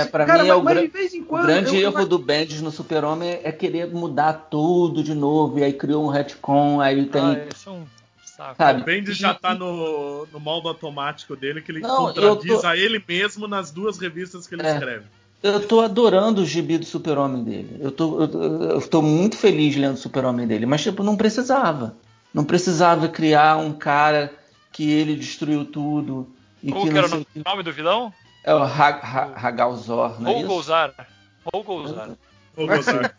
É, 0.00 0.04
pra 0.04 0.26
Cara, 0.26 0.42
mim 0.42 0.48
é 0.50 0.54
o, 0.54 0.62
mas 0.62 1.14
em 1.14 1.20
o 1.20 1.24
quando. 1.24 1.46
grande 1.46 1.76
eu- 1.76 1.90
erro 1.90 2.04
do 2.06 2.18
Bendis 2.18 2.60
no 2.60 2.70
Super-Homem 2.70 3.40
é 3.42 3.50
querer 3.52 3.88
mudar 3.92 4.32
tudo 4.50 5.02
de 5.02 5.14
novo. 5.14 5.58
E 5.58 5.64
aí 5.64 5.72
criou 5.72 6.04
um 6.04 6.08
retcon, 6.08 6.80
aí 6.80 7.06
tem. 7.06 7.22
Ah, 7.22 7.46
isso 7.54 7.68
é 7.68 7.72
um 7.72 7.84
saco. 8.24 8.54
Sabe? 8.58 8.82
O 8.82 8.84
Bendis 8.84 9.16
já 9.16 9.32
tá 9.34 9.54
no, 9.54 10.26
no 10.32 10.38
modo 10.40 10.68
automático 10.68 11.34
dele, 11.34 11.62
que 11.62 11.72
ele 11.72 11.80
Não, 11.80 12.12
contradiz 12.12 12.60
tô- 12.60 12.66
a 12.66 12.76
ele 12.76 13.02
mesmo 13.06 13.48
nas 13.48 13.70
duas 13.70 13.98
revistas 13.98 14.46
que 14.46 14.54
ele 14.54 14.66
É. 14.66 14.72
escreve. 14.74 15.04
Eu 15.42 15.66
tô 15.66 15.80
adorando 15.80 16.42
o 16.42 16.46
gibi 16.46 16.78
do 16.78 16.84
Super-Homem 16.84 17.42
dele. 17.42 17.76
Eu 17.80 17.90
tô, 17.90 18.22
eu, 18.22 18.62
eu 18.74 18.80
tô 18.88 19.02
muito 19.02 19.36
feliz 19.36 19.74
lendo 19.76 19.94
o 19.94 19.98
Super-Homem 19.98 20.46
dele. 20.46 20.66
Mas, 20.66 20.82
tipo, 20.82 21.02
não 21.02 21.16
precisava. 21.16 21.96
Não 22.32 22.44
precisava 22.44 23.08
criar 23.08 23.56
um 23.56 23.72
cara 23.72 24.30
que 24.72 24.90
ele 24.90 25.14
destruiu 25.16 25.64
tudo. 25.64 26.34
E 26.62 26.70
Qual 26.72 26.84
que 26.84 26.90
que 26.92 26.98
era 26.98 27.06
o 27.06 27.24
que. 27.24 27.42
nome 27.44 27.62
do 27.62 27.72
vilão? 27.72 28.12
É 28.44 28.54
o 28.54 28.58
Ha- 28.62 29.00
Ha- 29.02 29.32
Hagalzor, 29.36 30.10
é 30.10 30.14
isso? 30.14 30.24
Rogolzar. 30.42 30.94
Rogolzar. 31.52 32.10
Vou 32.56 32.66
gozar. 32.66 33.14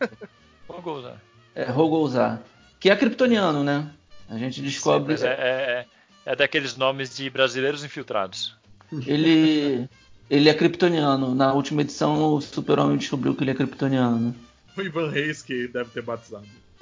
Rogolzar. 0.68 1.18
É, 1.56 1.66
Rogolzar. 1.66 2.42
Que 2.80 2.90
é 2.90 2.96
kryptoniano, 2.96 3.64
né? 3.64 3.88
A 4.28 4.40
gente 4.40 4.60
descobre. 4.60 5.14
Mas 5.14 5.22
é, 5.24 5.28
é, 5.28 5.86
é, 6.26 6.32
é 6.32 6.36
daqueles 6.36 6.76
nomes 6.76 7.16
de 7.16 7.30
brasileiros 7.30 7.84
infiltrados. 7.84 8.56
Ele. 9.06 9.88
Ele 10.32 10.50
é 10.50 10.54
kryptoniano. 10.56 11.36
Na 11.36 11.54
última 11.54 11.82
edição, 11.82 12.34
o 12.34 12.42
Super-Homem 12.42 12.98
descobriu 12.98 13.36
que 13.36 13.44
ele 13.44 13.52
é 13.52 13.54
kryptoniano. 13.54 14.36
O 14.76 14.82
Ivan 14.82 15.12
Reis 15.12 15.44
que 15.44 15.68
deve 15.68 15.92
ter 15.92 16.02
batizado. 16.02 16.48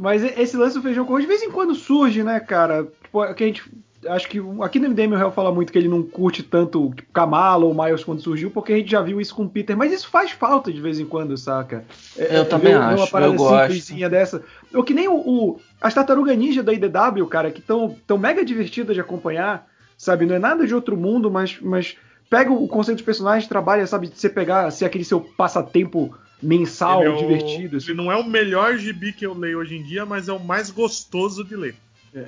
Mas 0.00 0.22
esse 0.24 0.56
lance 0.56 0.74
do 0.76 0.82
feijão 0.82 1.04
com 1.04 1.12
arroz 1.12 1.24
de 1.24 1.28
vez 1.28 1.42
em 1.42 1.50
quando 1.50 1.74
surge, 1.74 2.22
né, 2.24 2.40
cara? 2.40 2.88
Tipo, 3.02 3.22
é 3.22 3.34
que 3.34 3.44
a 3.44 3.46
gente. 3.46 3.62
Acho 4.06 4.30
que 4.30 4.40
aqui 4.62 4.78
no 4.78 4.88
MDM 4.88 5.12
o 5.12 5.16
Real 5.18 5.30
fala 5.30 5.52
muito 5.52 5.70
que 5.70 5.78
ele 5.78 5.86
não 5.86 6.02
curte 6.02 6.42
tanto 6.42 6.90
tipo, 6.96 7.12
Kamala 7.12 7.66
ou 7.66 7.74
Miles 7.74 8.02
quando 8.02 8.22
surgiu, 8.22 8.50
porque 8.50 8.72
a 8.72 8.76
gente 8.76 8.90
já 8.90 9.02
viu 9.02 9.20
isso 9.20 9.34
com 9.34 9.42
o 9.44 9.48
Peter, 9.48 9.76
mas 9.76 9.92
isso 9.92 10.08
faz 10.08 10.30
falta 10.30 10.72
de 10.72 10.80
vez 10.80 10.98
em 10.98 11.04
quando, 11.04 11.36
saca? 11.36 11.84
É, 12.16 12.38
Eu 12.38 12.40
é, 12.40 12.44
também 12.46 12.72
acho, 12.72 12.96
uma 12.96 13.06
parada 13.06 13.30
eu 13.34 13.36
gosto. 13.36 14.08
dessa. 14.08 14.42
Ou 14.72 14.82
que 14.82 14.94
nem 14.94 15.06
o, 15.06 15.16
o- 15.16 15.60
as 15.78 15.92
tartaruga 15.92 16.34
ninja 16.34 16.62
da 16.62 16.72
IDW, 16.72 17.26
cara, 17.28 17.50
que 17.50 17.60
tão, 17.60 17.94
tão 18.06 18.16
mega 18.16 18.42
divertidas 18.42 18.94
de 18.94 19.02
acompanhar, 19.02 19.66
sabe? 19.98 20.24
Não 20.24 20.34
é 20.34 20.38
nada 20.38 20.66
de 20.66 20.74
outro 20.74 20.96
mundo, 20.96 21.30
mas, 21.30 21.58
mas 21.60 21.94
pega 22.30 22.50
o 22.50 22.66
conceito 22.68 22.96
dos 22.96 23.04
personagens, 23.04 23.46
trabalha, 23.46 23.86
sabe? 23.86 24.06
De 24.08 24.18
você 24.18 24.30
pegar, 24.30 24.70
ser 24.70 24.86
aquele 24.86 25.04
seu 25.04 25.20
passatempo 25.20 26.14
mensal, 26.42 27.00
Ele 27.02 27.10
é 27.10 27.14
o- 27.14 27.18
divertido. 27.18 27.76
assim. 27.76 27.90
Ele 27.92 27.96
não 27.96 28.10
é 28.10 28.16
o 28.16 28.24
melhor 28.24 28.76
gibi 28.76 29.12
que 29.12 29.26
eu 29.26 29.34
leio 29.34 29.58
hoje 29.58 29.76
em 29.76 29.82
dia, 29.82 30.04
mas 30.06 30.28
é 30.28 30.32
o 30.32 30.40
mais 30.40 30.70
gostoso 30.70 31.44
de 31.44 31.54
ler 31.56 31.74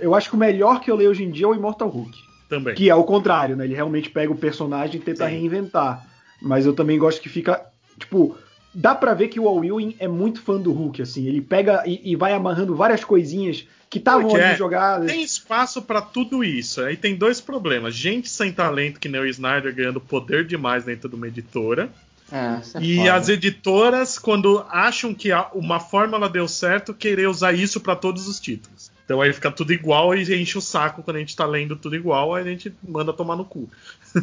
Eu 0.01 0.14
acho 0.14 0.28
que 0.30 0.36
o 0.36 0.39
melhor 0.39 0.80
que 0.80 0.90
eu 0.90 0.97
leio 0.97 1.10
hoje 1.10 1.24
em 1.24 1.30
dia 1.30 1.44
é 1.47 1.48
o 1.48 1.55
Immortal 1.55 1.89
Hulk. 1.89 2.16
também. 2.48 2.74
Que 2.74 2.89
é 2.90 2.94
o 2.94 3.02
contrário, 3.05 3.56
né? 3.56 3.64
Ele 3.64 3.74
realmente 3.74 4.10
pega 4.10 4.30
o 4.30 4.36
personagem 4.36 4.97
e 4.97 5.01
tenta 5.02 5.26
Sim. 5.26 5.32
reinventar. 5.36 6.06
Mas 6.40 6.66
eu 6.66 6.72
também 6.74 6.98
gosto 6.98 7.20
que 7.22 7.28
fica. 7.28 7.64
Tipo, 7.98 8.36
dá 8.74 8.94
pra 8.94 9.14
ver 9.14 9.28
que 9.28 9.40
o 9.40 9.48
Al 9.48 9.64
Ewing 9.64 9.97
é 9.98 10.06
muito 10.06 10.43
fã 10.43 10.59
do 10.60 10.70
Hulk, 10.72 11.01
assim. 11.01 11.26
Ele 11.26 11.40
pega 11.40 11.82
e, 11.86 12.12
e 12.12 12.14
vai 12.16 12.32
amarrando 12.34 12.74
várias 12.76 13.02
coisinhas 13.02 13.66
que 13.89 13.98
estavam 13.98 14.34
ali 14.34 14.44
é, 14.44 14.56
jogadas. 14.56 15.10
Tem 15.10 15.22
espaço 15.22 15.80
pra 15.82 16.01
tudo 16.02 16.44
isso. 16.44 16.80
Aí 16.82 16.97
tem 16.97 17.14
dois 17.16 17.40
problemas. 17.40 17.94
Gente 17.94 18.28
sem 18.28 18.52
talento, 18.52 19.01
que 19.01 19.09
nem 19.09 19.20
o 19.20 19.26
Snyder, 19.26 19.74
ganhando 19.74 20.01
poder 20.01 20.44
demais 20.47 20.84
dentro 20.84 21.09
de 21.09 21.14
uma 21.14 21.28
editora. 21.28 21.90
É, 22.32 22.78
é 22.78 22.82
E 22.82 22.96
foda. 22.96 23.14
as 23.14 23.28
editoras, 23.28 24.18
quando 24.18 24.64
acham 24.70 25.12
que 25.12 25.28
uma 25.54 25.78
fórmula 25.78 26.30
deu 26.30 26.48
certo, 26.48 26.94
querer 26.94 27.28
usar 27.28 27.52
isso 27.52 27.78
pra 27.78 27.94
todos 27.94 28.26
os 28.26 28.40
títulos. 28.40 28.90
Então 29.04 29.20
aí 29.20 29.30
fica 29.32 29.50
tudo 29.50 29.72
igual 29.72 30.14
e 30.14 30.22
enche 30.40 30.56
o 30.56 30.62
saco 30.62 31.02
quando 31.02 31.16
a 31.16 31.20
gente 31.20 31.36
tá 31.36 31.44
lendo 31.44 31.76
tudo 31.76 31.94
igual, 31.94 32.34
aí 32.34 32.42
a 32.42 32.48
gente 32.48 32.74
manda 32.86 33.12
tomar 33.12 33.36
no 33.36 33.44
cu. 33.44 33.68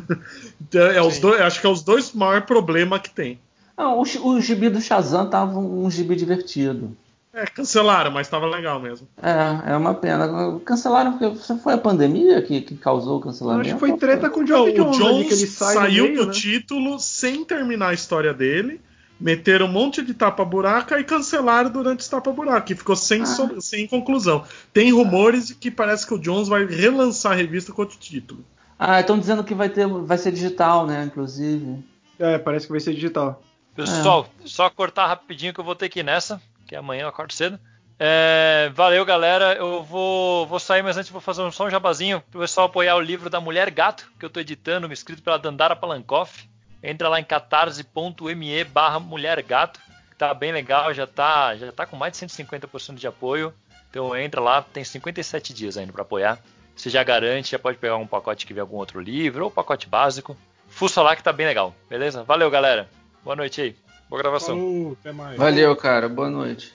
então, 0.59 0.87
é 0.87 1.01
os 1.01 1.19
dois, 1.19 1.39
acho 1.41 1.61
que 1.61 1.67
é 1.67 1.69
os 1.69 1.83
dois 1.83 2.11
maiores 2.13 2.47
problemas 2.47 3.01
que 3.01 3.11
tem. 3.11 3.39
Não, 3.77 3.99
o, 3.99 4.01
o 4.01 4.41
gibi 4.41 4.69
do 4.69 4.81
Shazam 4.81 5.29
tava 5.29 5.59
um, 5.59 5.85
um 5.85 5.91
gibi 5.91 6.15
divertido. 6.15 6.97
É, 7.33 7.45
cancelaram, 7.45 8.09
mas 8.11 8.27
tava 8.27 8.47
legal 8.47 8.79
mesmo. 8.79 9.07
É, 9.21 9.71
é 9.71 9.77
uma 9.77 9.93
pena. 9.93 10.27
Cancelaram 10.65 11.17
porque 11.17 11.35
foi 11.59 11.73
a 11.73 11.77
pandemia 11.77 12.41
que, 12.41 12.61
que 12.61 12.75
causou 12.75 13.17
o 13.17 13.19
Eu 13.19 13.23
cancelamento? 13.25 13.61
acho 13.67 13.73
que 13.75 13.79
foi 13.79 13.97
treta 13.97 14.29
com 14.29 14.39
o 14.39 14.43
Então, 14.43 14.65
Geoff 14.65 14.71
o 14.71 14.83
Jones, 14.91 14.95
ali, 15.01 15.13
Jones 15.13 15.27
que 15.27 15.33
ele 15.35 15.47
sai 15.47 15.75
no 15.75 15.81
saiu 15.81 16.03
meio, 16.05 16.15
do 16.17 16.25
né? 16.27 16.31
título 16.33 16.99
sem 16.99 17.45
terminar 17.45 17.89
a 17.89 17.93
história 17.93 18.33
dele, 18.33 18.81
meteram 19.19 19.67
um 19.67 19.71
monte 19.71 20.01
de 20.03 20.13
tapa-buraca 20.15 20.99
e 20.99 21.03
cancelaram 21.03 21.69
durante 21.69 21.99
esse 21.99 22.09
tapa-buraca, 22.09 22.73
e 22.73 22.75
ficou 22.75 22.95
sem, 22.95 23.21
Ah. 23.21 23.25
so- 23.27 23.61
sem 23.61 23.85
conclusão. 23.87 24.43
Tem 24.73 24.91
rumores 24.91 25.47
de 25.47 25.55
que 25.55 25.69
parece 25.69 26.07
que 26.07 26.13
o 26.15 26.17
Jones 26.19 26.47
vai 26.47 26.65
relançar 26.65 27.33
a 27.33 27.35
revista 27.35 27.71
com 27.71 27.81
outro 27.83 27.97
título. 27.99 28.43
Ah, 28.79 29.01
estão 29.01 29.19
dizendo 29.19 29.43
que 29.43 29.53
vai 29.53 29.69
ter, 29.69 29.85
vai 29.87 30.17
ser 30.17 30.31
digital, 30.31 30.87
né? 30.87 31.03
Inclusive. 31.05 31.83
É, 32.17 32.37
parece 32.39 32.65
que 32.65 32.71
vai 32.71 32.79
ser 32.79 32.93
digital. 32.95 33.43
Pessoal, 33.75 34.27
só 34.45 34.69
cortar 34.69 35.05
rapidinho 35.07 35.53
que 35.53 35.59
eu 35.59 35.63
vou 35.65 35.75
ter 35.75 35.89
que 35.89 35.99
ir 35.99 36.03
nessa, 36.03 36.41
que 36.69 36.75
amanhã 36.75 37.01
eu 37.01 37.07
acordo 37.07 37.33
cedo. 37.33 37.59
É, 37.97 38.71
valeu, 38.75 39.03
galera. 39.03 39.55
Eu 39.55 39.83
vou, 39.83 40.45
vou 40.45 40.59
sair, 40.59 40.83
mas 40.83 40.97
antes 40.97 41.09
vou 41.09 41.19
fazer 41.19 41.41
um, 41.41 41.51
só 41.51 41.65
um 41.65 41.69
jabazinho 41.69 42.21
pro 42.29 42.41
pessoal 42.41 42.67
apoiar 42.67 42.95
o 42.95 43.01
livro 43.01 43.27
da 43.27 43.41
Mulher 43.41 43.71
Gato, 43.71 44.09
que 44.19 44.23
eu 44.23 44.29
tô 44.29 44.39
editando, 44.39 44.91
escrito 44.93 45.23
pela 45.23 45.39
Dandara 45.39 45.75
Palankoff. 45.75 46.47
Entra 46.81 47.09
lá 47.09 47.19
em 47.19 47.23
catarse.me 47.23 48.63
barra 48.65 48.99
Mulher 48.99 49.41
Gato. 49.41 49.81
Tá 50.15 50.31
bem 50.33 50.51
legal, 50.51 50.93
já 50.93 51.07
tá, 51.07 51.55
já 51.55 51.71
tá 51.71 51.87
com 51.87 51.97
mais 51.97 52.13
de 52.13 52.19
150% 52.25 52.95
de 52.95 53.07
apoio. 53.07 53.51
Então 53.89 54.15
entra 54.15 54.39
lá, 54.39 54.61
tem 54.61 54.83
57 54.83 55.53
dias 55.53 55.75
ainda 55.75 55.91
para 55.91 56.03
apoiar. 56.03 56.37
Você 56.75 56.89
já 56.89 57.03
garante, 57.03 57.51
já 57.51 57.59
pode 57.59 57.79
pegar 57.79 57.97
um 57.97 58.07
pacote 58.07 58.45
que 58.45 58.53
vem 58.53 58.61
algum 58.61 58.77
outro 58.77 59.01
livro, 59.01 59.45
ou 59.45 59.51
pacote 59.51 59.87
básico. 59.87 60.37
Fuça 60.67 61.01
lá 61.01 61.15
que 61.15 61.23
tá 61.23 61.33
bem 61.33 61.47
legal, 61.47 61.75
beleza? 61.89 62.23
Valeu, 62.23 62.49
galera. 62.51 62.87
Boa 63.23 63.35
noite 63.35 63.59
aí. 63.59 63.88
Boa 64.09 64.21
gravação. 64.21 64.55
Falou, 64.57 64.97
até 64.99 65.11
mais. 65.11 65.37
Valeu, 65.37 65.75
cara. 65.75 66.09
Boa 66.09 66.29
noite. 66.29 66.73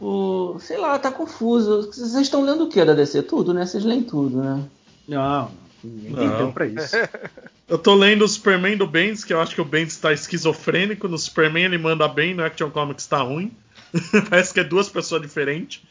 O, 0.00 0.58
sei 0.60 0.76
lá, 0.76 0.98
tá 0.98 1.10
confuso. 1.10 1.86
Vocês 1.90 2.14
estão 2.14 2.42
lendo 2.42 2.64
o 2.64 2.68
que 2.68 2.84
da 2.84 2.94
DC? 2.94 3.22
Tudo, 3.22 3.54
né? 3.54 3.64
Vocês 3.66 3.84
leem 3.84 4.02
tudo, 4.02 4.42
né? 4.42 4.62
Não, 5.08 5.50
ninguém 5.82 6.14
tem 6.14 6.36
tempo 6.36 6.52
pra 6.52 6.66
isso. 6.66 6.96
Eu 7.68 7.76
tô 7.76 7.94
lendo 7.94 8.24
o 8.24 8.28
Superman 8.28 8.78
do 8.78 8.86
Bendis, 8.86 9.24
que 9.24 9.32
eu 9.34 9.42
acho 9.42 9.54
que 9.54 9.60
o 9.60 9.64
Bendis 9.64 9.98
tá 9.98 10.10
esquizofrênico. 10.10 11.06
No 11.06 11.18
Superman 11.18 11.64
ele 11.64 11.76
manda 11.76 12.08
bem, 12.08 12.32
no 12.34 12.42
Action 12.42 12.70
Comics 12.70 13.04
tá 13.06 13.18
ruim. 13.18 13.52
Parece 14.30 14.54
que 14.54 14.60
é 14.60 14.64
duas 14.64 14.88
pessoas 14.88 15.20
diferentes. 15.20 15.82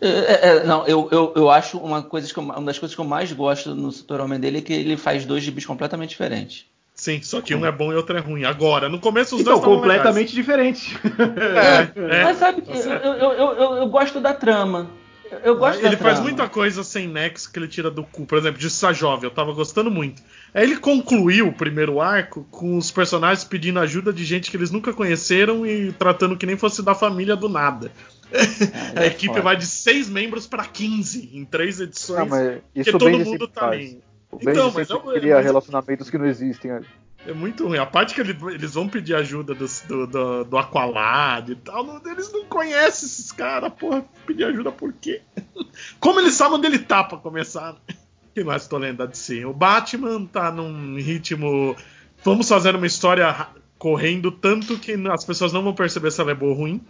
É, 0.00 0.08
é, 0.08 0.46
é, 0.48 0.64
não, 0.64 0.86
eu, 0.86 1.08
eu, 1.12 1.32
eu 1.36 1.50
acho 1.50 1.76
uma, 1.76 2.02
coisa 2.02 2.32
que 2.32 2.38
eu- 2.38 2.42
uma 2.42 2.62
das 2.62 2.78
coisas 2.78 2.94
que 2.94 3.00
eu 3.02 3.04
mais 3.04 3.30
gosto 3.32 3.74
no 3.74 3.92
Super-Homem 3.92 4.40
dele 4.40 4.58
é 4.58 4.60
que 4.62 4.72
ele 4.72 4.96
faz 4.96 5.26
dois 5.26 5.42
gibis 5.42 5.66
completamente 5.66 6.10
diferentes. 6.10 6.64
Sim, 6.94 7.20
só 7.22 7.40
que 7.40 7.54
um 7.54 7.66
é 7.66 7.72
bom 7.72 7.92
e 7.92 7.96
outro 7.96 8.16
é 8.16 8.20
ruim. 8.20 8.44
Agora, 8.44 8.88
no 8.88 9.00
começo 9.00 9.34
os 9.34 9.40
Então, 9.40 9.54
dois 9.54 9.62
estavam 9.64 9.80
completamente 9.80 10.32
diferente. 10.32 10.96
legais. 11.18 11.90
É, 11.96 12.22
Mas 12.22 12.38
sabe 12.38 12.62
que 12.62 12.70
eu, 12.70 12.76
eu, 12.76 13.12
eu, 13.14 13.32
eu, 13.32 13.72
eu 13.78 13.88
gosto 13.88 14.20
da 14.20 14.32
trama. 14.32 14.88
Eu, 15.42 15.56
gosto 15.56 15.80
da 15.80 15.88
ele 15.88 15.96
faz 15.96 16.14
trama. 16.14 16.28
muita 16.28 16.48
coisa 16.48 16.84
sem 16.84 17.08
nexo 17.08 17.50
que 17.50 17.58
ele 17.58 17.66
tira 17.66 17.90
do 17.90 18.04
cu. 18.04 18.24
Por 18.24 18.38
exemplo, 18.38 18.60
de 18.60 18.68
Jovem, 18.94 19.24
eu 19.28 19.34
tava 19.34 19.52
gostando 19.52 19.90
muito. 19.90 20.22
Aí 20.52 20.62
ele 20.62 20.76
concluiu 20.76 21.48
o 21.48 21.52
primeiro 21.52 22.00
arco 22.00 22.46
com 22.48 22.76
os 22.76 22.92
personagens 22.92 23.42
pedindo 23.42 23.80
ajuda 23.80 24.12
de 24.12 24.24
gente 24.24 24.48
que 24.48 24.56
eles 24.56 24.70
nunca 24.70 24.92
conheceram 24.92 25.66
e 25.66 25.90
tratando 25.92 26.36
que 26.36 26.46
nem 26.46 26.56
fosse 26.56 26.80
da 26.80 26.94
família 26.94 27.34
do 27.34 27.48
nada. 27.48 27.90
É, 28.94 29.00
a 29.00 29.04
é 29.04 29.06
equipe 29.08 29.40
vai 29.40 29.56
de 29.56 29.66
6 29.66 30.08
membros 30.08 30.46
pra 30.46 30.64
15 30.64 31.30
em 31.32 31.44
três 31.44 31.80
edições. 31.80 32.20
Ah, 32.20 32.24
mas 32.24 32.60
porque 32.72 32.92
todo 32.92 33.18
mundo 33.18 33.48
tá 33.48 33.62
faz. 33.62 33.72
ali. 33.72 34.13
O 34.34 34.50
Então, 34.50 34.72
mas 34.74 34.88
sempre 34.88 35.08
eu- 35.08 35.14
cria 35.20 35.34
mas- 35.36 35.44
relacionamentos 35.44 36.10
que 36.10 36.18
não 36.18 36.26
existem. 36.26 36.70
ali. 36.70 36.86
É 37.26 37.32
muito 37.32 37.66
ruim. 37.66 37.78
A 37.78 37.86
parte 37.86 38.14
que 38.14 38.20
ele- 38.20 38.36
eles 38.52 38.74
vão 38.74 38.86
pedir 38.86 39.14
ajuda 39.14 39.54
dos- 39.54 39.80
do, 39.82 40.06
do, 40.06 40.44
do 40.44 40.58
Aqualad 40.58 41.48
e 41.50 41.54
tal, 41.56 41.82
não- 41.82 42.00
eles 42.10 42.30
não 42.32 42.44
conhecem 42.44 43.06
esses 43.06 43.32
caras, 43.32 43.72
porra. 43.72 44.04
Pedir 44.26 44.44
ajuda 44.44 44.70
por 44.70 44.92
quê? 44.92 45.22
Como 45.98 46.20
eles 46.20 46.34
sabem 46.34 46.58
onde 46.58 46.66
ele 46.66 46.78
tá 46.78 47.02
pra 47.02 47.16
começar? 47.18 47.72
né? 47.88 47.96
Que 48.34 48.44
mais 48.44 48.66
tô 48.68 48.76
lendo 48.78 48.98
da 48.98 49.06
DC? 49.06 49.44
O 49.46 49.52
Batman 49.54 50.26
tá 50.26 50.50
num 50.52 50.96
ritmo. 50.96 51.74
Vamos 52.22 52.48
fazer 52.48 52.74
uma 52.74 52.86
história 52.86 53.46
correndo 53.78 54.30
tanto 54.32 54.78
que 54.78 54.92
as 55.08 55.24
pessoas 55.24 55.52
não 55.52 55.62
vão 55.62 55.72
perceber 55.74 56.10
se 56.10 56.20
ela 56.20 56.32
é 56.32 56.34
boa 56.34 56.52
ou 56.52 56.58
ruim. 56.58 56.80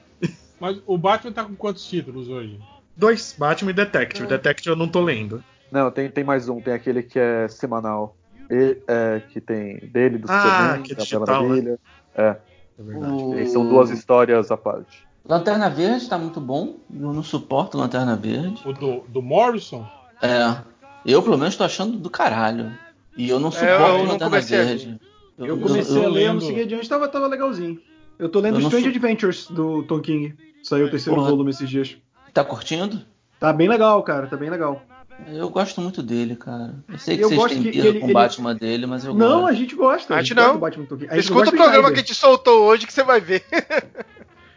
Mas 0.59 0.81
o 0.87 0.97
Batman 0.97 1.33
tá 1.33 1.45
com 1.45 1.55
quantos 1.55 1.87
títulos 1.87 2.29
hoje? 2.29 2.59
Dois, 2.97 3.35
Batman 3.39 3.71
e 3.73 3.75
Detective. 3.75 4.27
Detective 4.27 4.71
eu 4.71 4.77
não 4.77 4.89
tô 4.89 5.03
lendo. 5.03 5.45
Não, 5.75 5.91
tem, 5.91 6.09
tem 6.09 6.23
mais 6.23 6.49
um. 6.49 6.61
Tem 6.61 6.73
aquele 6.73 7.03
que 7.03 7.19
é 7.19 7.49
semanal. 7.49 8.17
E- 8.49 8.79
é, 8.87 9.21
que 9.29 9.41
tem 9.41 9.79
dele, 9.79 10.19
do 10.19 10.27
Ah, 10.31 10.41
Superman, 10.41 10.83
que 10.85 10.93
é 10.93 10.95
da 10.95 11.03
digital, 11.03 11.43
Mulher 11.43 11.53
Maravilha. 11.65 11.79
É, 12.15 12.37
É 12.79 12.83
verdade. 12.83 13.13
O- 13.13 13.47
são 13.49 13.67
duas 13.69 13.91
histórias 13.91 14.53
à 14.53 14.57
parte. 14.57 15.05
Lanterna 15.29 15.69
Verde 15.69 16.09
tá 16.09 16.17
muito 16.17 16.41
bom. 16.41 16.77
Eu 16.93 17.13
não 17.13 17.23
suporto 17.25 17.77
Lanterna 17.77 18.15
Verde. 18.15 18.63
O 18.65 18.73
do, 18.73 19.01
do 19.09 19.21
Morrison? 19.21 19.85
É. 20.23 20.57
Eu, 21.05 21.21
pelo 21.25 21.37
menos, 21.37 21.57
tô 21.57 21.65
achando 21.65 21.97
do 21.97 22.09
caralho. 22.09 22.73
E 23.17 23.29
eu 23.29 23.41
não 23.41 23.49
É, 23.49 23.53
suporto 23.53 23.83
eu 23.83 23.99
não 24.05 24.13
Lanterna 24.13 24.41
Verde. 24.41 25.01
Eu 25.37 25.59
comecei 25.59 25.97
eu 26.03 26.07
a 26.07 26.09
ler, 26.09 26.27
eu 26.29 26.35
não 26.35 26.41
segui 26.41 26.61
adiante, 26.61 26.89
tava, 26.89 27.09
tava 27.09 27.27
legalzinho. 27.27 27.81
Eu 28.17 28.29
tô 28.29 28.39
lendo 28.39 28.57
Eu 28.61 28.61
Strange 28.61 28.85
sou- 28.85 28.91
Adventures 28.91 29.49
do 29.51 29.83
Tom 29.83 29.99
King. 30.01 30.35
Saiu 30.63 30.87
o 30.87 30.91
terceiro 30.91 31.17
Porra. 31.19 31.31
volume 31.31 31.51
esses 31.51 31.69
dias. 31.69 31.97
Tá 32.33 32.45
curtindo? 32.45 33.01
Tá 33.41 33.53
bem 33.53 33.69
legal, 33.69 34.01
cara, 34.05 34.29
tá 34.29 34.37
bem 34.37 34.49
legal. 34.51 34.81
Eu 35.29 35.49
gosto 35.49 35.81
muito 35.81 36.03
dele, 36.03 36.37
cara. 36.37 36.75
Eu 36.89 36.99
sei 36.99 37.17
que 37.17 37.25
Eu 37.25 37.31
vocês 37.31 37.53
têm 37.53 37.63
que 37.73 37.79
ele- 37.79 38.01
com 38.01 38.07
o 38.07 38.09
ele- 38.09 38.13
Batman 38.15 38.55
dele, 38.55 38.87
mas 38.87 39.05
eu 39.05 39.15
não, 39.15 39.41
gosto. 39.43 39.49
a 39.49 39.53
gente 39.55 39.75
gosta. 39.75 40.15
A 40.15 40.23
gente 40.23 40.35
não. 40.35 40.59
Batman 40.59 40.85
Tom 40.87 40.97
King. 40.97 41.09
A 41.11 41.15
gente 41.15 41.25
Escuta 41.25 41.41
gosta 41.51 41.55
o 41.55 41.59
programa 41.59 41.89
que 41.91 41.95
a 41.95 42.01
gente 42.01 42.15
soltou 42.15 42.65
hoje 42.65 42.87
que 42.87 42.93
você 42.93 43.03
vai 43.03 43.21
ver. 43.21 43.45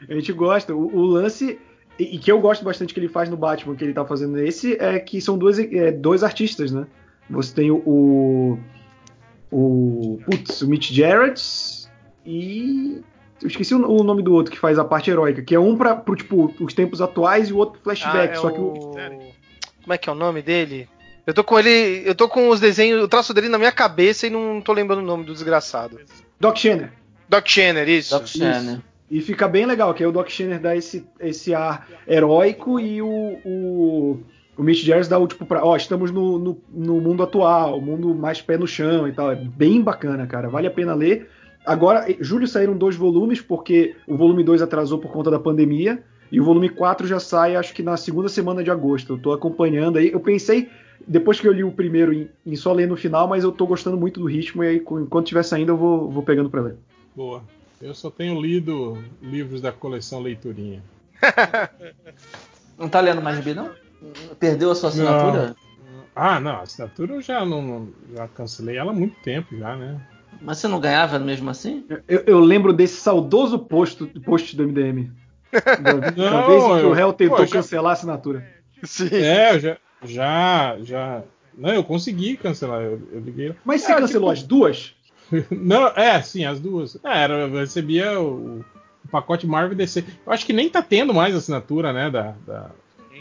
A 0.09 0.13
gente 0.13 0.31
gosta. 0.33 0.75
O, 0.75 0.95
o 0.95 1.05
lance. 1.05 1.59
E, 1.99 2.15
e 2.15 2.19
que 2.19 2.31
eu 2.31 2.39
gosto 2.39 2.63
bastante 2.63 2.93
que 2.93 2.99
ele 2.99 3.07
faz 3.07 3.29
no 3.29 3.37
Batman, 3.37 3.75
que 3.75 3.83
ele 3.83 3.93
tá 3.93 4.05
fazendo 4.05 4.33
nesse, 4.33 4.73
é 4.75 4.99
que 4.99 5.19
são 5.21 5.37
dois, 5.37 5.57
é, 5.59 5.91
dois 5.91 6.23
artistas, 6.23 6.71
né? 6.71 6.85
Você 7.29 7.53
tem 7.53 7.71
o. 7.71 7.77
O. 7.85 8.57
o 9.51 10.19
putz, 10.25 10.61
o 10.61 10.67
Mitch 10.69 10.91
Gerrits 10.91 11.89
e. 12.25 13.01
Eu 13.41 13.47
esqueci 13.47 13.75
o, 13.75 13.87
o 13.87 14.03
nome 14.03 14.23
do 14.23 14.33
outro 14.33 14.51
que 14.51 14.57
faz 14.59 14.79
a 14.79 14.83
parte 14.85 15.11
heróica, 15.11 15.43
que 15.43 15.53
é 15.53 15.59
um 15.59 15.77
pra, 15.77 15.95
pro, 15.95 16.15
tipo, 16.15 16.51
os 16.59 16.73
tempos 16.73 17.01
atuais 17.01 17.49
e 17.49 17.53
o 17.53 17.57
outro 17.57 17.73
pro 17.73 17.83
flashback. 17.83 18.29
Ah, 18.29 18.33
é 18.33 18.35
só 18.35 18.49
que 18.49 18.59
o. 18.59 18.63
o... 18.73 19.26
Como 19.87 19.93
é 19.93 19.97
que 19.97 20.09
é 20.09 20.11
o 20.11 20.15
nome 20.15 20.41
dele? 20.41 20.89
Eu 21.25 21.33
tô 21.33 21.45
com 21.45 21.57
ele. 21.57 22.03
Eu 22.05 22.13
tô 22.13 22.27
com 22.27 22.49
os 22.49 22.59
desenhos, 22.59 23.01
o 23.01 23.07
traço 23.07 23.33
dele 23.33 23.47
na 23.47 23.57
minha 23.57 23.71
cabeça 23.71 24.27
e 24.27 24.29
não 24.29 24.59
tô 24.59 24.73
lembrando 24.73 24.99
o 24.99 25.05
nome 25.05 25.23
do 25.23 25.31
desgraçado. 25.31 25.97
Doc 26.37 26.57
Shanner. 26.57 26.91
Doc 27.29 27.47
Shanner, 27.47 27.87
isso. 27.87 28.13
Doc 28.13 28.27
Shanner. 28.27 28.81
E 29.09 29.21
fica 29.21 29.47
bem 29.47 29.65
legal, 29.65 29.93
que 29.93 30.03
aí 30.03 30.09
o 30.09 30.11
Doc 30.11 30.27
Shanner 30.27 30.59
dá 30.59 30.75
esse, 30.75 31.07
esse 31.21 31.53
ar 31.55 31.87
heróico 32.05 32.81
e 32.81 33.01
o, 33.01 33.07
o, 33.45 34.19
o 34.57 34.61
Mitch 34.61 34.83
Gerrits 34.83 35.07
dá 35.07 35.17
o 35.17 35.25
tipo 35.25 35.45
pra, 35.45 35.63
ó, 35.63 35.77
estamos 35.77 36.11
no, 36.11 36.37
no, 36.37 36.61
no 36.69 36.99
mundo 36.99 37.23
atual, 37.23 37.79
mundo 37.79 38.13
mais 38.13 38.41
pé 38.41 38.57
no 38.57 38.67
chão 38.67 39.07
e 39.07 39.13
tal. 39.13 39.31
É 39.31 39.35
bem 39.35 39.81
bacana, 39.81 40.27
cara. 40.27 40.49
Vale 40.49 40.67
a 40.67 40.71
pena 40.71 40.93
ler. 40.93 41.29
Agora, 41.65 42.11
em 42.11 42.21
julho 42.21 42.45
saíram 42.45 42.77
dois 42.77 42.97
volumes, 42.97 43.39
porque 43.39 43.95
o 44.05 44.17
volume 44.17 44.43
2 44.43 44.61
atrasou 44.61 44.99
por 44.99 45.13
conta 45.13 45.31
da 45.31 45.39
pandemia. 45.39 46.03
E 46.31 46.39
o 46.41 46.43
volume 46.43 46.69
4 46.69 47.07
já 47.07 47.19
sai, 47.19 47.55
acho 47.55 47.73
que 47.73 47.81
na 47.83 47.95
segunda 47.97 48.27
semana 48.29 48.63
de 48.63 48.69
agosto. 48.71 49.13
Eu 49.13 49.17
tô 49.17 49.31
acompanhando 49.31 49.97
aí. 49.97 50.11
Eu 50.11 50.19
pensei, 50.19 50.69
depois 51.07 51.39
que 51.39 51.47
eu 51.47 51.53
li 51.53 51.63
o 51.63 51.71
primeiro, 51.71 52.13
em, 52.13 52.29
em 52.45 52.55
só 52.55 52.73
ler 52.73 52.87
no 52.87 52.97
final, 52.97 53.27
mas 53.27 53.43
eu 53.43 53.51
tô 53.51 53.65
gostando 53.65 53.97
muito 53.97 54.19
do 54.19 54.25
ritmo. 54.25 54.63
E 54.63 54.67
aí, 54.67 54.75
enquanto 54.77 55.25
estiver 55.25 55.43
saindo, 55.43 55.71
eu 55.71 55.77
vou, 55.77 56.11
vou 56.11 56.23
pegando 56.23 56.49
pra 56.49 56.61
ler. 56.61 56.75
Boa. 57.15 57.41
Eu 57.81 57.93
só 57.93 58.09
tenho 58.09 58.41
lido 58.41 58.97
livros 59.21 59.61
da 59.61 59.71
coleção 59.71 60.19
Leiturinha. 60.19 60.81
Não 62.77 62.87
tá 62.89 62.99
lendo 62.99 63.21
mais 63.21 63.37
gibi, 63.37 63.53
não? 63.53 63.71
Perdeu 64.39 64.71
a 64.71 64.75
sua 64.75 64.89
assinatura? 64.89 65.55
Ah, 66.15 66.39
não, 66.39 66.51
a 66.51 66.61
assinatura 66.61 67.13
eu 67.13 67.21
já 67.21 67.45
não, 67.45 67.61
não- 67.61 67.89
já 68.15 68.27
cancelei 68.27 68.77
ela 68.77 68.91
há 68.91 68.95
muito 68.95 69.15
tempo 69.21 69.55
já, 69.57 69.75
né? 69.75 69.99
Mas 70.41 70.57
você 70.59 70.67
não 70.67 70.79
ganhava 70.79 71.17
mesmo 71.19 71.49
assim? 71.49 71.85
Eu, 72.07 72.23
eu 72.27 72.39
lembro 72.39 72.73
desse 72.73 72.97
saudoso 73.01 73.57
post, 73.59 74.05
post 74.25 74.55
do 74.55 74.63
MDM. 74.63 75.11
Não, 76.15 76.47
vez 76.47 76.63
que 76.81 76.85
o 76.87 76.93
réu 76.93 77.13
tentou 77.13 77.37
pô, 77.37 77.45
já- 77.45 77.51
cancelar 77.57 77.91
a 77.91 77.93
assinatura. 77.93 78.45
Sim. 78.83 79.09
É, 79.13 79.55
eu 79.55 79.59
já, 79.59 79.77
já, 80.03 80.77
já. 80.83 81.21
Não, 81.57 81.69
eu 81.73 81.83
consegui 81.83 82.37
cancelar. 82.37 82.81
Eu, 82.81 83.01
eu 83.11 83.19
liguei. 83.19 83.53
Mas 83.65 83.81
você 83.81 83.91
É, 83.91 83.95
cancelou 83.95 84.33
tipo- 84.33 84.41
as 84.41 84.43
duas? 84.47 84.95
Não, 85.51 85.87
é, 85.87 86.21
sim, 86.21 86.45
as 86.45 86.59
duas. 86.59 86.95
É, 87.03 87.23
era, 87.23 87.33
eu 87.33 87.51
recebia 87.53 88.19
o, 88.19 88.59
o 89.03 89.07
pacote 89.09 89.45
Marvel 89.47 89.75
DC. 89.75 90.03
Eu 90.25 90.31
acho 90.31 90.45
que 90.45 90.53
nem 90.53 90.69
tá 90.69 90.81
tendo 90.81 91.13
mais 91.13 91.35
assinatura, 91.35 91.91
né, 91.91 92.09
da, 92.09 92.33
da, 92.45 92.69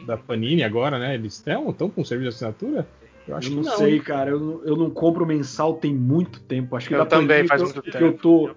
da 0.06 0.16
Panini 0.16 0.62
agora, 0.62 0.98
né? 0.98 1.14
Eles 1.14 1.34
estão 1.34 1.72
tão 1.72 1.88
com 1.90 2.04
serviço 2.04 2.30
de 2.30 2.34
assinatura? 2.36 2.86
Eu 3.28 3.36
acho 3.36 3.48
eu 3.50 3.56
não, 3.56 3.62
que 3.62 3.68
não. 3.68 3.76
sei, 3.76 3.98
cara. 4.00 4.30
Eu, 4.30 4.38
não- 4.40 4.60
eu 4.64 4.76
não 4.76 4.88
compro 4.90 5.26
mensal 5.26 5.74
tem 5.74 5.92
muito 5.94 6.40
tempo. 6.40 6.76
Acho 6.76 6.88
que 6.88 6.94
Eu 6.94 6.98
da 7.00 7.06
também, 7.06 7.28
Panini 7.28 7.48
faz 7.48 7.60
eu- 7.60 7.66
muito 7.66 7.82
que 7.82 7.90
tempo. 7.90 8.04
eu 8.04 8.12
tô, 8.12 8.50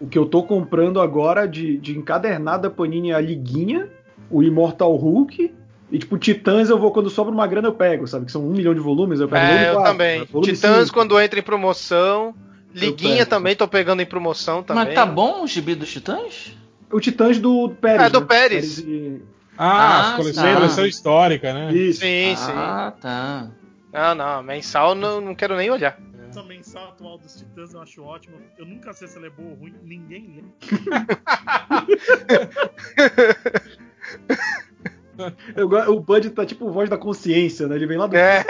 o 0.00 0.06
que 0.08 0.18
eu 0.18 0.26
tô 0.26 0.42
comprando 0.42 1.00
agora 1.00 1.46
de, 1.46 1.76
de 1.78 1.96
encadernada 1.96 2.68
Panini 2.68 3.10
é 3.10 3.14
a 3.14 3.20
Liguinha, 3.20 3.88
o 4.30 4.42
Immortal 4.42 4.94
Hulk. 4.96 5.54
E 5.92 5.98
tipo, 5.98 6.16
Titãs 6.18 6.70
eu 6.70 6.78
vou, 6.78 6.92
quando 6.92 7.10
sobra 7.10 7.32
uma 7.32 7.46
grana, 7.46 7.66
eu 7.68 7.72
pego, 7.74 8.06
sabe? 8.06 8.26
Que 8.26 8.32
são 8.32 8.44
um 8.46 8.50
milhão 8.52 8.72
de 8.74 8.78
volumes, 8.80 9.18
eu 9.20 9.28
pego 9.28 9.44
É, 9.44 9.70
eu 9.70 9.74
quatro, 9.74 9.92
também. 9.92 10.24
volume 10.24 10.52
Titãs, 10.52 10.84
cinco. 10.86 10.94
quando 10.98 11.20
entra 11.20 11.38
em 11.38 11.42
promoção. 11.42 12.34
Liguinha 12.72 13.26
também, 13.26 13.56
tô 13.56 13.66
pegando 13.66 14.00
em 14.00 14.06
promoção 14.06 14.62
também. 14.62 14.84
Mas 14.84 14.94
tá 14.94 15.04
bom 15.04 15.42
o 15.42 15.46
gibi 15.48 15.74
dos 15.74 15.90
Titãs? 15.92 16.56
O 16.92 17.00
Titãs 17.00 17.38
do 17.40 17.70
Pérez. 17.80 18.06
É, 18.06 18.10
do 18.10 18.20
né? 18.20 18.26
Pérez. 18.26 18.78
e- 18.78 19.20
Ah, 19.58 20.10
Ah, 20.10 20.14
a 20.14 20.16
coleção, 20.16 20.44
tá. 20.44 20.54
coleção 20.54 20.86
histórica, 20.86 21.52
né? 21.52 21.72
Isso. 21.74 22.00
Sim, 22.00 22.34
sim. 22.36 22.52
Ah, 22.54 22.92
tá. 23.00 23.50
Não, 23.92 24.14
não, 24.14 24.42
mensal 24.42 24.94
não, 24.94 25.20
não 25.20 25.34
quero 25.34 25.56
nem 25.56 25.70
olhar. 25.70 25.98
Essa 26.28 26.42
mensal 26.44 26.88
atual 26.90 27.18
dos 27.18 27.34
Titãs 27.36 27.74
eu 27.74 27.82
acho 27.82 28.02
ótimo. 28.04 28.36
Eu 28.56 28.64
nunca 28.64 28.92
sei 28.92 29.08
se 29.08 29.16
ela 29.16 29.26
é 29.26 29.30
boa 29.30 29.48
ou 29.50 29.56
ruim, 29.56 29.74
ninguém 29.82 30.36
lê. 30.36 30.44
Eu 35.54 35.68
o 35.68 36.00
Bud 36.00 36.30
tá 36.30 36.46
tipo 36.46 36.70
voz 36.70 36.88
da 36.88 36.96
consciência, 36.96 37.68
né? 37.68 37.76
Ele 37.76 37.86
vem 37.86 37.98
lá 37.98 38.06
do. 38.06 38.16
É. 38.16 38.44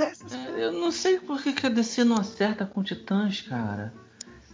É, 0.00 0.64
Eu 0.64 0.72
não 0.72 0.90
sei 0.90 1.18
por 1.20 1.40
que, 1.42 1.52
que 1.52 1.66
a 1.66 1.70
DC 1.70 2.04
não 2.04 2.16
acerta 2.16 2.66
com 2.66 2.82
Titãs, 2.82 3.40
cara. 3.42 3.92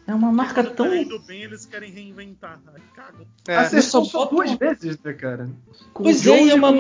É 0.07 0.15
uma 0.15 0.33
marca 0.33 0.65
tão. 0.65 0.89
tá 0.89 0.97
indo 0.97 1.19
bem, 1.21 1.43
eles 1.43 1.67
querem 1.67 1.91
reinventar. 1.91 2.61
Aí 2.75 2.83
cagam. 2.95 3.27
É, 3.47 3.57
Acertou 3.57 4.05
Só 4.05 4.07
só 4.25 4.25
duas 4.27 4.53
vezes, 4.53 4.99
né, 5.03 5.13
cara? 5.13 5.51
Com 5.93 6.05
Pois 6.05 6.27
é, 6.27 6.49
é 6.49 6.55
uma 6.55 6.71
com- 6.71 6.77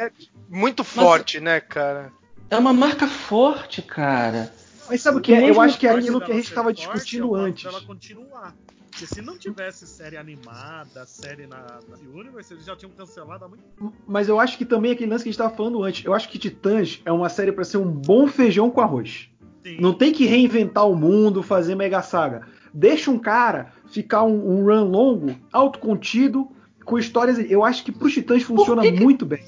marca. 0.00 0.16
muito 0.48 0.84
forte, 0.84 1.40
né, 1.40 1.60
cara? 1.60 2.12
É 2.50 2.56
uma 2.56 2.72
marca 2.72 3.06
forte, 3.08 3.82
cara. 3.82 4.52
Mas 4.88 5.00
sabe 5.00 5.18
o 5.18 5.20
que 5.20 5.32
é? 5.34 5.50
Eu 5.50 5.60
acho 5.60 5.78
que 5.78 5.86
é 5.86 5.90
aquilo 5.90 6.20
que 6.20 6.30
a 6.30 6.34
gente 6.36 6.48
ser 6.48 6.54
tava 6.54 6.68
forte 6.68 6.80
discutindo 6.80 7.36
é 7.36 7.40
antes. 7.40 7.64
dela 7.64 7.80
continuar. 7.82 8.54
Porque 8.90 9.06
se 9.14 9.20
não 9.20 9.36
tivesse 9.36 9.86
série 9.86 10.16
animada, 10.16 11.04
série 11.04 11.46
na, 11.46 11.80
na 11.88 11.98
Universe, 12.14 12.54
eles 12.54 12.64
já 12.64 12.74
tinham 12.74 12.90
cancelado 12.92 13.44
há 13.44 13.48
muito 13.48 13.62
tempo. 13.62 13.92
Mas 14.06 14.26
eu 14.28 14.40
acho 14.40 14.56
que 14.56 14.64
também 14.64 14.92
é 14.92 14.94
aquele 14.94 15.10
lance 15.10 15.22
que 15.24 15.28
a 15.28 15.32
gente 15.32 15.38
tava 15.38 15.54
falando 15.54 15.82
antes. 15.82 16.02
Eu 16.04 16.14
acho 16.14 16.28
que 16.30 16.38
Titãs 16.38 17.02
é 17.04 17.12
uma 17.12 17.28
série 17.28 17.52
pra 17.52 17.62
ser 17.64 17.76
um 17.76 17.90
bom 17.90 18.26
feijão 18.26 18.70
com 18.70 18.80
arroz. 18.80 19.28
Sim. 19.62 19.78
Não 19.80 19.92
tem 19.92 20.12
que 20.12 20.24
reinventar 20.24 20.88
o 20.88 20.96
mundo, 20.96 21.42
fazer 21.42 21.74
mega 21.74 22.00
saga. 22.00 22.46
Deixa 22.72 23.10
um 23.10 23.18
cara 23.18 23.72
ficar 23.90 24.22
um, 24.22 24.60
um 24.60 24.64
run 24.64 24.84
longo, 24.84 25.36
autocontido, 25.52 26.48
com 26.84 26.98
histórias. 26.98 27.38
Eu 27.50 27.64
acho 27.64 27.84
que 27.84 27.92
pros 27.92 28.14
Titãs 28.14 28.44
funciona 28.44 28.80
que 28.80 28.92
que- 28.92 29.00
muito 29.02 29.26
bem. 29.26 29.44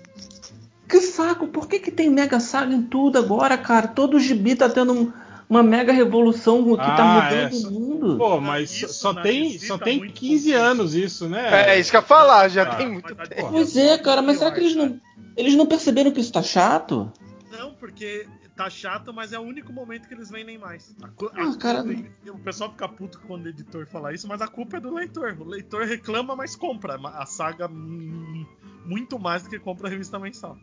Que 0.89 1.01
saco, 1.01 1.47
por 1.49 1.69
que, 1.69 1.79
que 1.79 1.91
tem 1.91 2.09
mega 2.09 2.41
saga 2.41 2.73
em 2.75 2.83
tudo 2.83 3.19
agora, 3.19 3.59
cara? 3.59 3.89
Todo 3.89 4.19
gibi 4.19 4.57
tá 4.57 4.69
tendo 4.69 4.93
um- 4.93 5.13
uma 5.49 5.63
mega 5.63 5.93
revolução 5.93 6.63
que 6.65 6.77
tá 6.77 6.97
Ah, 7.03 7.25
mudando 7.25 7.55
é. 7.65 7.69
o 7.69 7.71
mundo. 7.71 8.17
Pô, 8.19 8.41
mas 8.41 8.71
Isso 8.71 8.89
só 8.95 9.15
tem, 9.15 9.59
só 9.59 9.77
tá 9.79 9.85
tem 9.85 9.99
muito 9.99 10.15
15 10.15 10.53
confuso. 10.53 10.65
anos 10.65 10.95
isso, 10.95 11.29
né? 11.29 11.71
É, 11.75 11.79
isso 11.81 11.91
que 11.91 11.97
eu 11.97 12.01
ia 12.01 12.07
falar, 12.07 12.49
já 12.49 12.63
Ah, 12.63 12.75
tem 12.77 12.91
muito 12.91 13.15
tá 13.15 13.27
tempo. 13.27 13.49
Pois 13.51 13.77
é, 13.77 13.99
cara, 13.99 14.23
mas 14.23 14.39
será 14.39 14.51
que 14.51 14.61
eles 14.61 14.75
não, 14.75 14.99
eles 15.37 15.55
não 15.55 15.67
perceberam 15.67 16.11
que 16.11 16.21
isso 16.21 16.33
tá 16.33 16.43
chato? 16.43 17.11
Não, 17.51 17.73
porque 17.75 18.27
tá 18.57 18.69
chato, 18.69 19.13
mas 19.13 19.33
é 19.33 19.39
o 19.39 19.43
único 19.43 19.73
momento 19.73 20.07
que 20.09 20.15
eles 20.15 20.31
vendem 20.31 20.59
mais. 20.59 20.95
A 21.03 21.09
cu- 21.09 21.31
Ah, 21.35 21.55
cara. 21.59 21.85
O 22.27 22.39
pessoal 22.41 22.71
fica 22.71 22.89
puto 22.89 23.21
quando 23.27 23.45
o 23.47 23.49
editor 23.49 23.87
fala 23.87 24.13
isso, 24.13 24.27
mas 24.29 24.43
a 24.43 24.49
culpa 24.49 24.77
é 24.79 24.81
do 24.81 24.93
leitor. 24.93 25.37
O 25.41 25.45
leitor 25.45 25.85
reclama, 25.85 26.35
mas 26.37 26.57
compra 26.57 26.99
a 27.15 27.25
saga 27.25 27.69
hum, 27.71 28.45
muito 28.85 29.19
mais 29.19 29.43
do 29.45 29.49
que 29.49 29.59
compra 29.59 29.87
a 29.87 29.91
revista 29.91 30.19
mensal. 30.19 30.59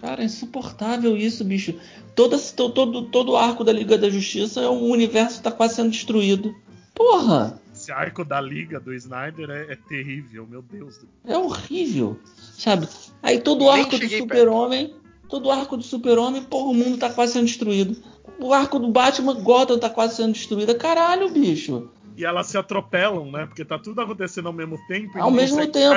Cara, 0.00 0.22
é 0.22 0.24
insuportável 0.24 1.16
isso, 1.16 1.44
bicho. 1.44 1.74
Todo, 2.14 2.38
todo, 2.54 3.02
todo 3.06 3.32
o 3.32 3.36
arco 3.36 3.62
da 3.64 3.72
Liga 3.72 3.96
da 3.96 4.10
Justiça 4.10 4.60
é 4.60 4.68
um 4.68 4.90
universo 4.90 5.38
que 5.38 5.44
tá 5.44 5.52
quase 5.52 5.76
sendo 5.76 5.90
destruído. 5.90 6.54
Porra! 6.94 7.60
Esse 7.72 7.90
arco 7.90 8.24
da 8.24 8.40
liga 8.40 8.78
do 8.78 8.92
Snyder 8.94 9.50
é, 9.50 9.72
é 9.72 9.76
terrível, 9.76 10.46
meu 10.46 10.62
Deus. 10.62 11.00
É 11.24 11.36
horrível, 11.36 12.18
sabe? 12.36 12.86
Aí 13.22 13.40
todo 13.40 13.64
o 13.64 13.70
arco 13.70 13.98
do 13.98 14.08
Super-Homem, 14.08 14.94
todo 15.28 15.46
o 15.46 15.50
arco 15.50 15.76
do 15.76 15.82
Super-Homem, 15.82 16.42
porra, 16.42 16.70
o 16.70 16.74
mundo 16.74 16.98
tá 16.98 17.10
quase 17.10 17.32
sendo 17.32 17.46
destruído. 17.46 17.96
O 18.38 18.52
arco 18.52 18.78
do 18.78 18.88
Batman, 18.88 19.34
Gotham 19.34 19.78
tá 19.78 19.88
quase 19.88 20.16
sendo 20.16 20.32
destruída. 20.32 20.74
Caralho, 20.74 21.30
bicho. 21.30 21.88
E 22.16 22.24
elas 22.24 22.46
se 22.46 22.58
atropelam, 22.58 23.30
né? 23.30 23.46
Porque 23.46 23.64
tá 23.64 23.78
tudo 23.78 24.00
acontecendo 24.00 24.46
ao 24.46 24.52
mesmo 24.52 24.78
tempo. 24.86 25.16
e 25.16 25.20
Ao 25.20 25.30
mesmo 25.30 25.56
tempo. 25.72 25.94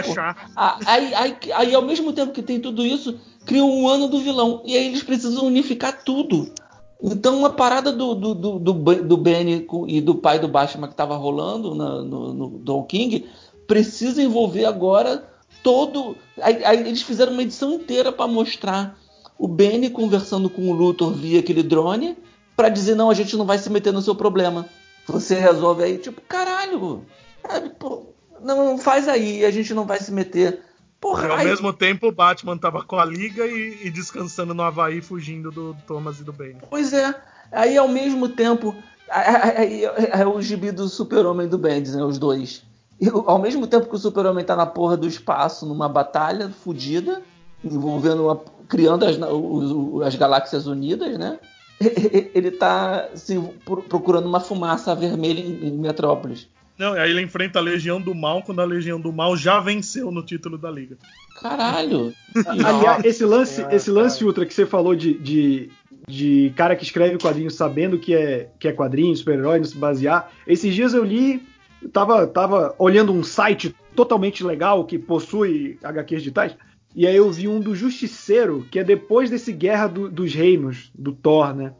Aí, 0.85 1.13
aí, 1.13 1.37
aí, 1.53 1.75
ao 1.75 1.81
mesmo 1.81 2.13
tempo 2.13 2.31
que 2.31 2.41
tem 2.41 2.59
tudo 2.59 2.85
isso, 2.85 3.19
cria 3.45 3.63
um 3.63 3.87
ano 3.87 4.07
do 4.07 4.19
vilão. 4.19 4.61
E 4.65 4.75
aí 4.77 4.87
eles 4.87 5.03
precisam 5.03 5.45
unificar 5.45 6.03
tudo. 6.03 6.51
Então, 7.03 7.37
uma 7.39 7.49
parada 7.49 7.91
do, 7.91 8.15
do, 8.15 8.33
do, 8.33 8.59
do, 8.59 8.73
do 9.03 9.17
Benny 9.17 9.67
e 9.87 9.99
do 9.99 10.15
pai 10.15 10.39
do 10.39 10.47
Batman 10.47 10.87
que 10.87 10.95
tava 10.95 11.15
rolando 11.17 11.75
na- 11.75 12.01
no, 12.01 12.33
no 12.33 12.47
Don 12.59 12.83
King 12.83 13.25
precisa 13.67 14.23
envolver 14.23 14.65
agora 14.65 15.27
todo. 15.61 16.15
Aí, 16.41 16.63
aí 16.63 16.79
eles 16.79 17.01
fizeram 17.01 17.33
uma 17.33 17.41
edição 17.43 17.73
inteira 17.73 18.11
para 18.11 18.27
mostrar 18.27 18.97
o 19.37 19.47
Benny 19.47 19.89
conversando 19.89 20.49
com 20.49 20.69
o 20.69 20.73
Luthor 20.73 21.11
via 21.11 21.41
aquele 21.41 21.61
drone 21.61 22.17
para 22.55 22.69
dizer: 22.69 22.95
não, 22.95 23.09
a 23.09 23.13
gente 23.13 23.35
não 23.35 23.45
vai 23.45 23.57
se 23.57 23.69
meter 23.69 23.91
no 23.91 24.01
seu 24.01 24.15
problema. 24.15 24.65
Você 25.07 25.35
resolve 25.35 25.83
aí, 25.83 25.97
tipo, 25.97 26.21
caralho, 26.21 27.05
sabe, 27.47 27.69
pô, 27.77 28.07
não, 28.41 28.77
faz 28.77 29.07
aí, 29.07 29.45
a 29.45 29.51
gente 29.51 29.73
não 29.73 29.85
vai 29.85 29.99
se 29.99 30.11
meter. 30.11 30.61
Porra, 30.99 31.27
ao 31.27 31.35
aí- 31.37 31.45
mesmo 31.45 31.71
tempo, 31.71 32.07
o 32.07 32.11
Batman 32.11 32.57
tava 32.57 32.83
com 32.83 32.97
a 32.97 33.05
liga 33.05 33.45
e, 33.45 33.85
e 33.85 33.89
descansando 33.91 34.53
no 34.53 34.63
Havaí, 34.63 35.01
fugindo 35.01 35.51
do 35.51 35.75
Thomas 35.85 36.19
e 36.19 36.23
do 36.23 36.33
Bane. 36.33 36.57
Pois 36.69 36.93
é. 36.93 37.13
Aí 37.51 37.77
ao 37.77 37.87
mesmo 37.87 38.29
tempo. 38.29 38.75
Aí 39.07 39.83
é 39.85 40.25
o 40.25 40.41
gibi 40.41 40.71
do 40.71 40.87
Super-Homem 40.89 41.45
e 41.45 41.49
do 41.49 41.59
Bendis, 41.59 41.93
né? 41.93 42.03
Os 42.03 42.17
dois. 42.17 42.63
E, 42.99 43.07
ao 43.07 43.37
mesmo 43.37 43.67
tempo 43.67 43.87
que 43.87 43.95
o 43.95 43.99
Super-Homem 43.99 44.43
tá 44.43 44.55
na 44.55 44.65
porra 44.65 44.97
do 44.97 45.07
espaço, 45.07 45.65
numa 45.67 45.87
batalha 45.87 46.49
fodida, 46.49 47.21
envolvendo 47.63 48.23
uma- 48.23 48.41
criando 48.67 49.05
as, 49.05 49.15
as 50.07 50.15
galáxias 50.15 50.65
unidas, 50.65 51.19
né? 51.19 51.37
Ele 52.33 52.51
tá 52.51 53.09
assim, 53.13 53.41
pro- 53.65 53.83
procurando 53.83 54.27
uma 54.27 54.39
fumaça 54.39 54.95
vermelha 54.95 55.39
em, 55.39 55.67
em 55.67 55.77
Metrópolis. 55.77 56.47
Não, 56.77 56.93
e 56.95 56.99
aí 56.99 57.09
ele 57.09 57.21
enfrenta 57.21 57.59
a 57.59 57.61
Legião 57.61 58.01
do 58.01 58.13
Mal 58.13 58.43
quando 58.43 58.59
a 58.59 58.65
Legião 58.65 58.99
do 58.99 59.11
Mal 59.13 59.37
já 59.37 59.61
venceu 59.61 60.11
no 60.11 60.21
título 60.21 60.57
da 60.57 60.69
liga. 60.69 60.97
Caralho! 61.39 62.13
Aliás, 62.45 63.05
esse 63.05 63.23
lance, 63.23 63.55
Senhora, 63.55 63.75
esse 63.75 63.89
lance 63.89 64.15
cara. 64.19 64.27
ultra 64.27 64.45
que 64.45 64.53
você 64.53 64.65
falou 64.65 64.93
de, 64.93 65.13
de, 65.13 65.69
de 66.05 66.51
cara 66.55 66.75
que 66.75 66.83
escreve 66.83 67.17
quadrinhos 67.17 67.55
sabendo 67.55 67.97
que 67.97 68.13
é, 68.13 68.49
que 68.59 68.67
é 68.67 68.73
quadrinho, 68.73 69.15
super-herói, 69.15 69.59
não 69.59 69.65
se 69.65 69.77
basear. 69.77 70.29
Esses 70.45 70.75
dias 70.75 70.93
eu 70.93 71.05
li, 71.05 71.41
eu 71.81 71.87
tava, 71.89 72.27
tava 72.27 72.75
olhando 72.77 73.13
um 73.13 73.23
site 73.23 73.73
totalmente 73.95 74.43
legal 74.43 74.83
que 74.83 74.99
possui 74.99 75.79
HQs 75.81 76.23
digitais. 76.23 76.55
E 76.95 77.05
aí 77.05 77.15
eu 77.15 77.29
vi 77.31 77.47
um 77.47 77.59
do 77.59 77.75
Justiceiro, 77.75 78.65
que 78.71 78.79
é 78.79 78.83
depois 78.83 79.29
desse 79.29 79.51
Guerra 79.51 79.87
do- 79.87 80.09
dos 80.09 80.33
Reinos, 80.33 80.91
do 80.97 81.11
Thor, 81.11 81.53
né? 81.53 81.73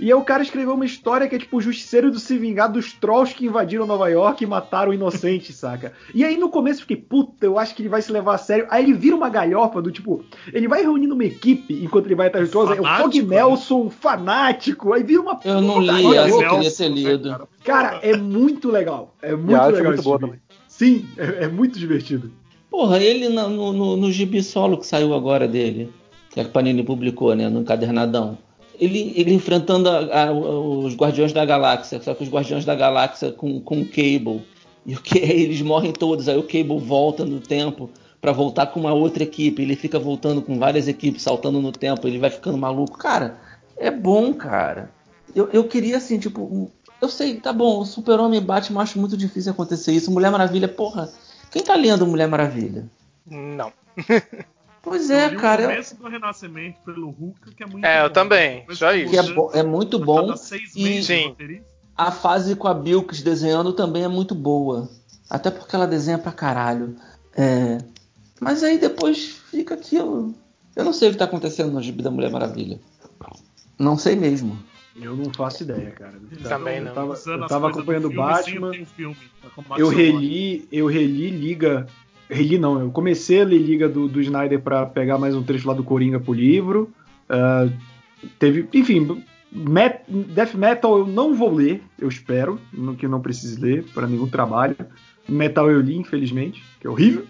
E 0.00 0.06
aí 0.06 0.14
o 0.14 0.24
cara 0.24 0.42
escreveu 0.42 0.72
uma 0.74 0.86
história 0.86 1.28
que 1.28 1.36
é 1.36 1.38
tipo 1.38 1.58
o 1.58 1.60
Justiceiro 1.60 2.10
do 2.10 2.18
se 2.18 2.36
vingar 2.38 2.72
dos 2.72 2.94
trolls 2.94 3.34
que 3.34 3.44
invadiram 3.46 3.86
Nova 3.86 4.08
York 4.08 4.42
e 4.42 4.46
mataram 4.46 4.92
inocentes, 4.94 5.54
saca? 5.60 5.92
E 6.14 6.24
aí 6.24 6.38
no 6.38 6.48
começo 6.48 6.78
eu 6.78 6.86
fiquei, 6.86 6.96
puta, 6.96 7.44
eu 7.44 7.58
acho 7.58 7.74
que 7.74 7.82
ele 7.82 7.90
vai 7.90 8.00
se 8.00 8.10
levar 8.10 8.34
a 8.34 8.38
sério. 8.38 8.66
Aí 8.70 8.82
ele 8.82 8.94
vira 8.94 9.14
uma 9.14 9.28
galhofa 9.28 9.82
do 9.82 9.92
tipo, 9.92 10.24
ele 10.52 10.66
vai 10.66 10.80
reunindo 10.80 11.14
uma 11.14 11.24
equipe 11.24 11.84
enquanto 11.84 12.06
ele 12.06 12.14
vai 12.14 12.28
atrás 12.28 12.46
de 12.46 12.50
trolls. 12.52 12.72
Aí 12.72 12.80
o 12.80 12.84
Fog 13.02 13.22
né? 13.22 13.36
Nelson, 13.36 13.90
fanático. 13.90 14.94
Aí 14.94 15.02
vira 15.02 15.20
uma 15.20 15.38
Eu 15.44 15.60
não 15.60 15.80
li 15.80 16.02
eu 16.02 16.26
louca. 16.28 16.48
queria 16.48 16.70
ter 16.74 16.88
lido. 16.88 17.48
cara? 17.62 18.00
É 18.02 18.16
muito 18.16 18.70
legal. 18.70 19.14
É 19.20 19.36
muito 19.36 19.52
é 19.54 19.66
legal 19.66 19.82
muito 19.84 19.94
esse 19.96 20.04
boa 20.04 20.18
também. 20.18 20.40
Sim, 20.66 21.06
é, 21.18 21.44
é 21.44 21.48
muito 21.48 21.78
divertido. 21.78 22.32
Porra, 22.72 22.98
ele 22.98 23.28
no, 23.28 23.48
no, 23.72 23.96
no 23.98 24.10
gibi 24.10 24.42
solo 24.42 24.78
que 24.78 24.86
saiu 24.86 25.12
agora 25.14 25.46
dele, 25.46 25.92
que 26.30 26.40
a 26.40 26.44
Panini 26.46 26.82
publicou, 26.82 27.34
né, 27.36 27.48
no 27.50 27.60
encadernadão. 27.60 28.38
Ele, 28.80 29.12
ele 29.14 29.34
enfrentando 29.34 29.90
a- 29.90 30.24
a- 30.28 30.32
os 30.32 30.94
Guardiões 30.96 31.34
da 31.34 31.44
Galáxia, 31.44 32.00
só 32.02 32.14
que 32.14 32.24
os 32.24 32.30
Guardiões 32.30 32.64
da 32.64 32.74
Galáxia 32.74 33.30
com, 33.30 33.60
com 33.60 33.82
o 33.82 33.84
Cable. 33.86 34.40
E 34.86 34.94
o 34.94 35.00
que 35.00 35.18
eles 35.20 35.60
morrem 35.60 35.92
todos, 35.92 36.28
aí 36.28 36.36
o 36.38 36.42
Cable 36.42 36.78
volta 36.78 37.26
no 37.26 37.38
tempo 37.40 37.90
pra 38.22 38.32
voltar 38.32 38.66
com 38.68 38.80
uma 38.80 38.94
outra 38.94 39.22
equipe. 39.22 39.60
Ele 39.62 39.76
fica 39.76 39.98
voltando 39.98 40.40
com 40.40 40.58
várias 40.58 40.88
equipes, 40.88 41.22
saltando 41.22 41.60
no 41.60 41.70
tempo, 41.72 42.08
ele 42.08 42.18
vai 42.18 42.30
ficando 42.30 42.56
maluco. 42.56 42.96
Cara, 42.98 43.38
é 43.76 43.90
bom, 43.90 44.32
cara. 44.32 44.90
Eu, 45.36 45.48
eu 45.52 45.64
queria 45.64 45.98
assim, 45.98 46.18
tipo, 46.18 46.70
eu 47.00 47.08
sei, 47.08 47.34
tá 47.34 47.52
bom, 47.52 47.84
Super-Homem 47.84 48.38
e 48.40 48.42
Batman 48.42 48.78
eu 48.80 48.82
acho 48.82 48.98
muito 48.98 49.16
difícil 49.16 49.52
acontecer 49.52 49.92
isso. 49.92 50.10
Mulher 50.10 50.30
Maravilha, 50.30 50.68
porra, 50.68 51.10
quem 51.52 51.62
tá 51.62 51.74
lendo 51.76 52.06
Mulher 52.06 52.26
Maravilha? 52.28 52.86
Não. 53.26 53.72
Pois 54.82 55.10
Eu 55.10 55.16
é, 55.18 55.28
li 55.28 55.36
cara. 55.36 55.60
O 55.60 55.64
eu- 55.64 55.70
começo 55.70 55.96
do 55.96 56.08
Renascimento 56.08 56.78
pelo 56.84 57.10
Hulk, 57.10 57.54
que 57.54 57.62
é 57.62 57.66
muito 57.66 57.84
É, 57.84 58.00
bom. 58.00 58.06
eu 58.06 58.10
também, 58.10 58.64
só 58.70 58.90
que 58.90 58.98
isso. 59.04 59.16
é, 59.16 59.32
bo- 59.32 59.50
é 59.54 59.62
muito 59.62 59.98
bom. 59.98 60.34
E 60.74 61.02
Sim. 61.04 61.36
a 61.96 62.10
fase 62.10 62.56
com 62.56 62.66
a 62.66 62.74
Bilks 62.74 63.22
desenhando 63.22 63.72
também 63.72 64.02
é 64.02 64.08
muito 64.08 64.34
boa. 64.34 64.88
Até 65.30 65.50
porque 65.50 65.74
ela 65.76 65.86
desenha 65.86 66.18
pra 66.18 66.32
caralho. 66.32 66.96
É, 67.36 67.78
Mas 68.40 68.64
aí 68.64 68.76
depois 68.76 69.40
fica 69.50 69.74
aquilo. 69.74 70.34
Eu 70.74 70.84
não 70.84 70.92
sei 70.92 71.08
o 71.10 71.12
que 71.12 71.18
tá 71.18 71.26
acontecendo 71.26 71.70
no 71.70 71.80
gibi 71.80 72.02
da 72.02 72.10
Mulher 72.10 72.30
Maravilha. 72.30 72.80
Não 73.78 73.96
sei 73.96 74.16
mesmo. 74.16 74.58
Eu 75.00 75.16
não 75.16 75.32
faço 75.32 75.62
ideia, 75.62 75.90
cara. 75.90 76.14
Também 76.42 76.78
eu 76.78 76.84
não. 76.84 76.92
tava, 76.94 77.14
eu 77.26 77.46
tava 77.46 77.68
acompanhando 77.70 78.06
o 78.06 78.10
filme 78.10 78.26
Batman. 78.26 78.70
o 78.70 78.84
filme, 78.84 79.16
tá 79.40 79.48
Eu 79.78 79.86
Max 79.86 79.96
reli, 79.98 80.68
eu 80.70 80.86
reli 80.86 81.30
Liga. 81.30 81.86
Reli 82.28 82.58
não, 82.58 82.80
eu 82.80 82.90
comecei 82.90 83.40
a 83.42 83.44
ler 83.44 83.58
Liga 83.58 83.88
do, 83.88 84.08
do 84.08 84.20
Snyder 84.20 84.60
pra 84.60 84.86
pegar 84.86 85.18
mais 85.18 85.34
um 85.34 85.42
trecho 85.42 85.66
lá 85.68 85.74
do 85.74 85.84
Coringa 85.84 86.18
pro 86.20 86.32
livro. 86.32 86.90
Ah, 87.28 87.68
teve, 88.38 88.68
enfim, 88.72 89.22
Met- 89.50 90.02
Death 90.08 90.54
Metal 90.54 90.98
eu 90.98 91.06
não 91.06 91.34
vou 91.34 91.54
ler, 91.54 91.82
eu 91.98 92.08
espero, 92.08 92.58
no- 92.72 92.94
que 92.94 93.04
eu 93.06 93.10
não 93.10 93.20
precise 93.20 93.60
ler 93.60 93.84
para 93.94 94.06
nenhum 94.06 94.26
trabalho. 94.28 94.76
Metal 95.28 95.70
eu 95.70 95.80
li, 95.80 95.96
infelizmente, 95.96 96.62
que 96.80 96.86
é 96.86 96.90
horrível. 96.90 97.24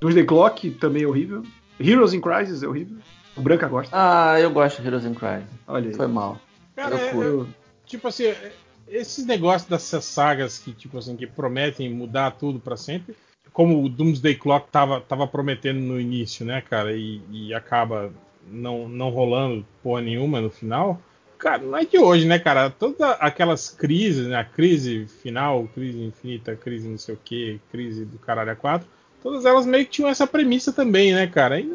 Doomsday 0.00 0.24
Clock 0.24 0.70
também 0.72 1.02
é 1.04 1.06
horrível. 1.06 1.42
Heroes 1.80 2.12
in 2.14 2.20
Crisis 2.20 2.62
é 2.62 2.68
horrível. 2.68 2.96
O 3.36 3.40
Branca 3.40 3.66
gosta. 3.68 3.94
Ah, 3.96 4.38
eu 4.40 4.50
gosto 4.50 4.80
de 4.82 4.86
Heroes 4.88 5.04
in 5.04 5.14
Crime. 5.14 5.44
Olha 5.66 5.88
aí. 5.88 5.94
Foi 5.94 6.06
mal. 6.06 6.40
Cara, 6.74 6.96
é- 6.96 7.10
curto. 7.10 7.28
Eu- 7.28 7.48
tipo 7.86 8.08
assim, 8.08 8.26
é- 8.26 8.52
esses 8.88 9.24
negócios 9.26 9.68
dessas 9.68 10.04
sagas 10.04 10.58
que, 10.58 10.72
tipo 10.72 10.98
assim, 10.98 11.16
que 11.16 11.26
prometem 11.26 11.92
mudar 11.92 12.32
tudo 12.32 12.58
pra 12.58 12.76
sempre, 12.76 13.14
como 13.52 13.82
o 13.82 13.88
Doomsday 13.88 14.34
Clock 14.34 14.70
tava, 14.70 15.00
tava 15.00 15.26
prometendo 15.26 15.80
no 15.80 16.00
início, 16.00 16.44
né, 16.44 16.60
cara, 16.60 16.92
e, 16.92 17.20
e 17.30 17.54
acaba 17.54 18.12
não, 18.50 18.88
não 18.88 19.10
rolando 19.10 19.64
porra 19.82 20.00
nenhuma 20.00 20.40
no 20.40 20.50
final. 20.50 21.00
Cara, 21.38 21.62
não 21.62 21.76
é 21.76 21.84
de 21.84 21.98
hoje, 21.98 22.26
né, 22.26 22.38
cara? 22.38 22.70
Todas 22.70 23.00
aquelas 23.18 23.68
crises, 23.68 24.28
né? 24.28 24.36
A 24.36 24.44
crise 24.44 25.06
final, 25.22 25.68
crise 25.74 25.98
infinita, 26.00 26.54
crise 26.54 26.88
não 26.88 26.98
sei 26.98 27.14
o 27.14 27.18
que, 27.22 27.60
crise 27.70 28.04
do 28.04 28.16
caralho 28.18 28.52
a 28.52 28.56
quatro, 28.56 28.86
todas 29.22 29.44
elas 29.44 29.66
meio 29.66 29.84
que 29.84 29.90
tinham 29.90 30.08
essa 30.08 30.26
premissa 30.26 30.72
também, 30.72 31.12
né, 31.12 31.26
cara? 31.26 31.58
E, 31.58 31.68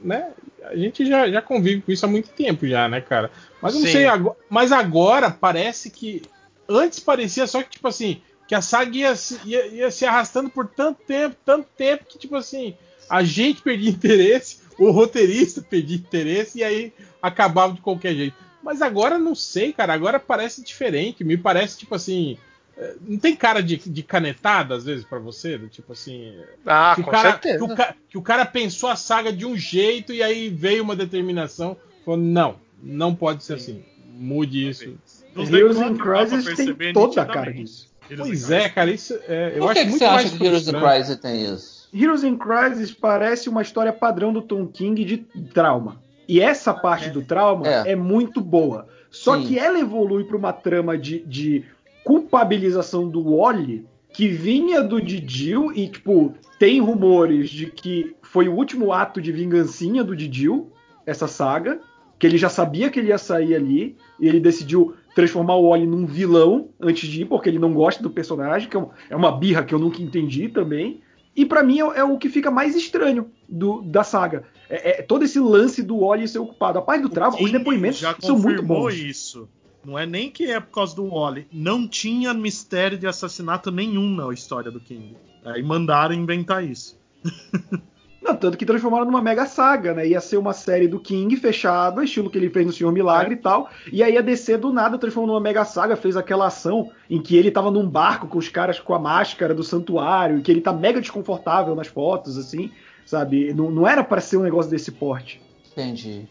né? 0.00 0.32
A 0.64 0.76
gente 0.76 1.06
já, 1.06 1.28
já 1.30 1.40
convive 1.42 1.82
com 1.82 1.92
isso 1.92 2.04
há 2.04 2.08
muito 2.08 2.28
tempo 2.30 2.66
já, 2.66 2.88
né, 2.88 3.00
cara? 3.00 3.30
Mas 3.62 3.74
eu 3.74 3.80
não 3.80 3.86
Sim. 3.86 3.92
sei, 3.92 4.06
agora, 4.06 4.36
mas 4.48 4.72
agora 4.72 5.30
parece 5.30 5.90
que. 5.90 6.22
Antes 6.68 6.98
parecia 6.98 7.46
só 7.46 7.62
que, 7.62 7.70
tipo 7.70 7.86
assim, 7.86 8.20
que 8.48 8.54
a 8.54 8.60
saga 8.60 8.96
ia, 8.96 9.14
se- 9.14 9.38
ia, 9.44 9.66
ia 9.68 9.90
se 9.90 10.04
arrastando 10.04 10.50
por 10.50 10.66
tanto 10.66 11.00
tempo, 11.06 11.36
tanto 11.44 11.68
tempo, 11.76 12.04
que, 12.08 12.18
tipo 12.18 12.34
assim, 12.34 12.74
a 13.08 13.22
gente 13.22 13.62
perdia 13.62 13.90
interesse, 13.90 14.58
o 14.78 14.90
roteirista 14.90 15.62
perdia 15.62 15.96
interesse, 15.96 16.58
e 16.58 16.64
aí 16.64 16.92
acabava 17.22 17.74
de 17.74 17.80
qualquer 17.80 18.14
jeito. 18.14 18.36
Mas 18.62 18.82
agora 18.82 19.16
não 19.16 19.34
sei, 19.34 19.72
cara, 19.72 19.94
agora 19.94 20.18
parece 20.18 20.62
diferente. 20.64 21.22
Me 21.22 21.36
parece, 21.36 21.78
tipo 21.78 21.94
assim. 21.94 22.36
Eh, 22.76 22.94
Não 23.06 23.18
tem 23.18 23.34
cara 23.36 23.62
de, 23.62 23.76
de 23.76 24.02
canetada, 24.02 24.74
às 24.74 24.84
vezes, 24.84 25.04
pra 25.04 25.18
você? 25.18 25.56
Do 25.58 25.68
tipo 25.68 25.92
assim. 25.92 26.34
Ah, 26.64 26.92
que, 26.94 27.00
o 27.00 27.04
com 27.04 27.10
cara, 27.10 27.30
certeza. 27.32 27.58
que, 27.58 27.72
o 27.72 27.76
ca- 27.76 27.94
que 28.10 28.18
o 28.18 28.22
cara 28.22 28.44
pensou 28.46 28.88
a 28.90 28.96
saga 28.96 29.32
de 29.32 29.44
um 29.46 29.56
jeito 29.56 30.12
e 30.12 30.22
aí 30.22 30.48
veio 30.48 30.82
uma 30.82 30.96
determinação. 30.96 31.76
Falou, 32.04 32.20
não, 32.20 32.56
não 32.82 33.14
pode 33.14 33.42
ser 33.44 33.54
assim. 33.54 33.84
Mude 34.18 34.68
isso. 34.68 34.96
Heroes 35.36 35.78
in 35.78 35.96
Crisis 35.96 36.56
tem 36.76 36.92
toda 36.92 37.22
a 37.22 37.26
cara 37.26 37.52
disso. 37.52 37.90
Pois 38.16 38.50
é, 38.50 38.68
cara, 38.68 38.90
isso 38.90 39.18
é, 39.28 39.52
eu 39.56 39.60
Por 39.66 39.72
que, 39.74 39.80
acho 39.80 39.80
que 39.80 39.86
muito 39.90 39.98
você 39.98 40.06
mais 40.06 40.26
acha 40.26 40.38
que 40.38 40.44
Heroes 40.46 40.68
in. 40.68 40.72
Crisis 40.80 41.16
tem 41.16 41.44
isso? 41.54 41.88
Heroes 41.92 42.24
in 42.24 42.36
Crisis 42.38 42.90
parece 42.92 43.48
uma 43.48 43.60
história 43.62 43.92
padrão 43.92 44.32
do 44.32 44.40
Tom 44.40 44.66
King 44.66 45.04
de 45.04 45.18
trauma. 45.52 46.00
E 46.28 46.40
essa 46.40 46.72
parte 46.72 47.10
do 47.10 47.22
trauma 47.22 47.66
É. 47.68 47.92
é, 47.92 47.96
muito 47.96 48.40
boa. 48.40 48.88
Só 49.10 49.36
Sim. 49.38 49.46
que 49.46 49.58
ela 49.58 49.78
evolui 49.78 50.24
para 50.24 50.36
uma 50.36 50.52
trama 50.52 50.96
de, 50.96 51.20
de 51.26 51.64
culpabilização 52.06 53.08
do 53.08 53.36
Wally 53.36 53.84
que 54.12 54.28
vinha 54.28 54.82
do 54.82 55.00
Didil 55.00 55.72
e, 55.74 55.88
tipo, 55.88 56.32
tem 56.58 56.80
rumores 56.80 57.50
de 57.50 57.66
que 57.66 58.14
foi 58.22 58.48
o 58.48 58.54
último 58.54 58.92
ato 58.92 59.20
de 59.20 59.30
vingancinha 59.30 60.02
do 60.02 60.16
Didil, 60.16 60.70
essa 61.04 61.26
saga, 61.28 61.80
que 62.18 62.26
ele 62.26 62.38
já 62.38 62.48
sabia 62.48 62.88
que 62.88 62.98
ele 62.98 63.08
ia 63.08 63.18
sair 63.18 63.54
ali, 63.54 63.94
e 64.18 64.26
ele 64.26 64.40
decidiu 64.40 64.94
transformar 65.14 65.56
o 65.56 65.68
Wally 65.68 65.86
num 65.86 66.06
vilão 66.06 66.68
antes 66.80 67.08
de 67.08 67.22
ir, 67.22 67.24
porque 67.26 67.48
ele 67.50 67.58
não 67.58 67.74
gosta 67.74 68.02
do 68.02 68.08
personagem, 68.08 68.68
que 68.70 68.76
é 68.76 68.86
é 69.10 69.16
uma 69.16 69.30
birra 69.32 69.62
que 69.64 69.74
eu 69.74 69.78
nunca 69.78 70.00
entendi 70.00 70.48
também. 70.48 71.00
E 71.34 71.44
pra 71.44 71.62
mim 71.62 71.80
é, 71.80 71.98
é 71.98 72.04
o 72.04 72.16
que 72.16 72.30
fica 72.30 72.50
mais 72.50 72.74
estranho 72.74 73.26
do- 73.46 73.82
da 73.82 74.02
saga. 74.02 74.44
É, 74.70 75.00
é 75.00 75.02
todo 75.02 75.24
esse 75.24 75.38
lance 75.38 75.82
do 75.82 75.98
Wally 75.98 76.26
ser 76.26 76.38
ocupado. 76.38 76.78
A 76.78 76.82
parte 76.82 77.02
do 77.02 77.10
trauma, 77.10 77.36
os 77.36 77.52
depoimentos 77.52 78.00
são 78.26 78.38
muito 78.38 78.62
bons. 78.62 78.94
isso. 78.94 79.48
Não 79.86 79.96
é 79.98 80.04
nem 80.04 80.30
que 80.30 80.50
é 80.50 80.58
por 80.58 80.72
causa 80.72 80.96
do 80.96 81.08
Wally. 81.08 81.46
Não 81.52 81.86
tinha 81.86 82.34
mistério 82.34 82.98
de 82.98 83.06
assassinato 83.06 83.70
nenhum 83.70 84.10
na 84.16 84.32
história 84.34 84.70
do 84.70 84.80
King. 84.80 85.16
Aí 85.44 85.62
mandaram 85.62 86.12
inventar 86.14 86.64
isso. 86.64 86.98
Não, 88.20 88.34
tanto 88.34 88.58
que 88.58 88.66
transformaram 88.66 89.04
numa 89.04 89.22
mega 89.22 89.46
saga, 89.46 89.94
né? 89.94 90.08
Ia 90.08 90.20
ser 90.20 90.36
uma 90.36 90.52
série 90.52 90.88
do 90.88 90.98
King 90.98 91.36
fechada, 91.36 92.02
estilo 92.02 92.28
que 92.28 92.36
ele 92.36 92.50
fez 92.50 92.66
no 92.66 92.72
Senhor 92.72 92.90
Milagre 92.90 93.34
e 93.34 93.36
tal. 93.36 93.70
E 93.92 94.02
aí 94.02 94.18
a 94.18 94.20
DC 94.20 94.56
do 94.56 94.72
nada 94.72 94.98
transformou 94.98 95.28
numa 95.28 95.40
mega 95.40 95.64
saga, 95.64 95.94
fez 95.94 96.16
aquela 96.16 96.46
ação 96.48 96.90
em 97.08 97.22
que 97.22 97.36
ele 97.36 97.52
tava 97.52 97.70
num 97.70 97.88
barco 97.88 98.26
com 98.26 98.36
os 98.38 98.48
caras 98.48 98.80
com 98.80 98.92
a 98.94 98.98
máscara 98.98 99.54
do 99.54 99.62
santuário, 99.62 100.38
e 100.38 100.42
que 100.42 100.50
ele 100.50 100.60
tá 100.60 100.72
mega 100.72 101.00
desconfortável 101.00 101.76
nas 101.76 101.86
fotos, 101.86 102.36
assim, 102.36 102.72
sabe? 103.04 103.54
Não, 103.54 103.70
não 103.70 103.86
era 103.86 104.02
pra 104.02 104.20
ser 104.20 104.38
um 104.38 104.42
negócio 104.42 104.72
desse 104.72 104.90
porte. 104.90 105.40
Entendi. 105.70 106.26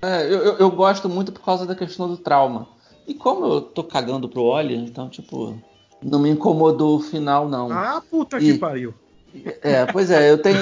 É, 0.00 0.24
eu- 0.32 0.56
eu 0.56 0.70
gosto 0.70 1.10
muito 1.10 1.30
por 1.30 1.44
causa 1.44 1.66
da 1.66 1.74
questão 1.74 2.08
do 2.08 2.16
trauma. 2.16 2.68
E 3.06 3.14
como 3.14 3.44
eu 3.46 3.60
tô 3.60 3.84
cagando 3.84 4.28
pro 4.28 4.42
Oli, 4.42 4.74
então, 4.76 5.08
tipo, 5.08 5.56
não 6.02 6.18
me 6.18 6.30
incomodou 6.30 6.96
o 6.96 7.00
final, 7.00 7.48
não. 7.48 7.70
Ah, 7.70 8.02
puta 8.10 8.38
E- 8.38 8.52
que 8.52 8.58
pariu. 8.58 8.94
É, 9.62 9.84
pois 9.86 10.10
é, 10.12 10.30
eu 10.30 10.38
tenho. 10.40 10.58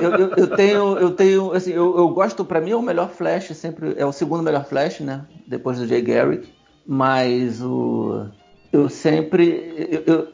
Eu, 0.00 0.10
eu- 0.12 0.30
eu 0.36 0.46
tenho. 0.56 0.96
Eu 0.98 1.10
tenho. 1.10 1.52
Assim, 1.52 1.72
eu, 1.72 1.98
eu 1.98 2.08
gosto, 2.10 2.44
pra 2.44 2.60
mim, 2.60 2.70
é 2.70 2.76
o 2.76 2.80
melhor 2.82 3.10
Flash, 3.10 3.48
sempre. 3.56 3.94
É 3.96 4.06
o 4.06 4.12
segundo 4.12 4.44
melhor 4.44 4.64
Flash, 4.64 5.00
né? 5.00 5.24
Depois 5.46 5.78
do 5.78 5.86
Jay 5.88 6.00
Garrick. 6.00 6.48
Mas 6.86 7.60
o. 7.60 8.26
Eu 8.72 8.88
sempre. 8.88 10.02
eu- 10.06 10.28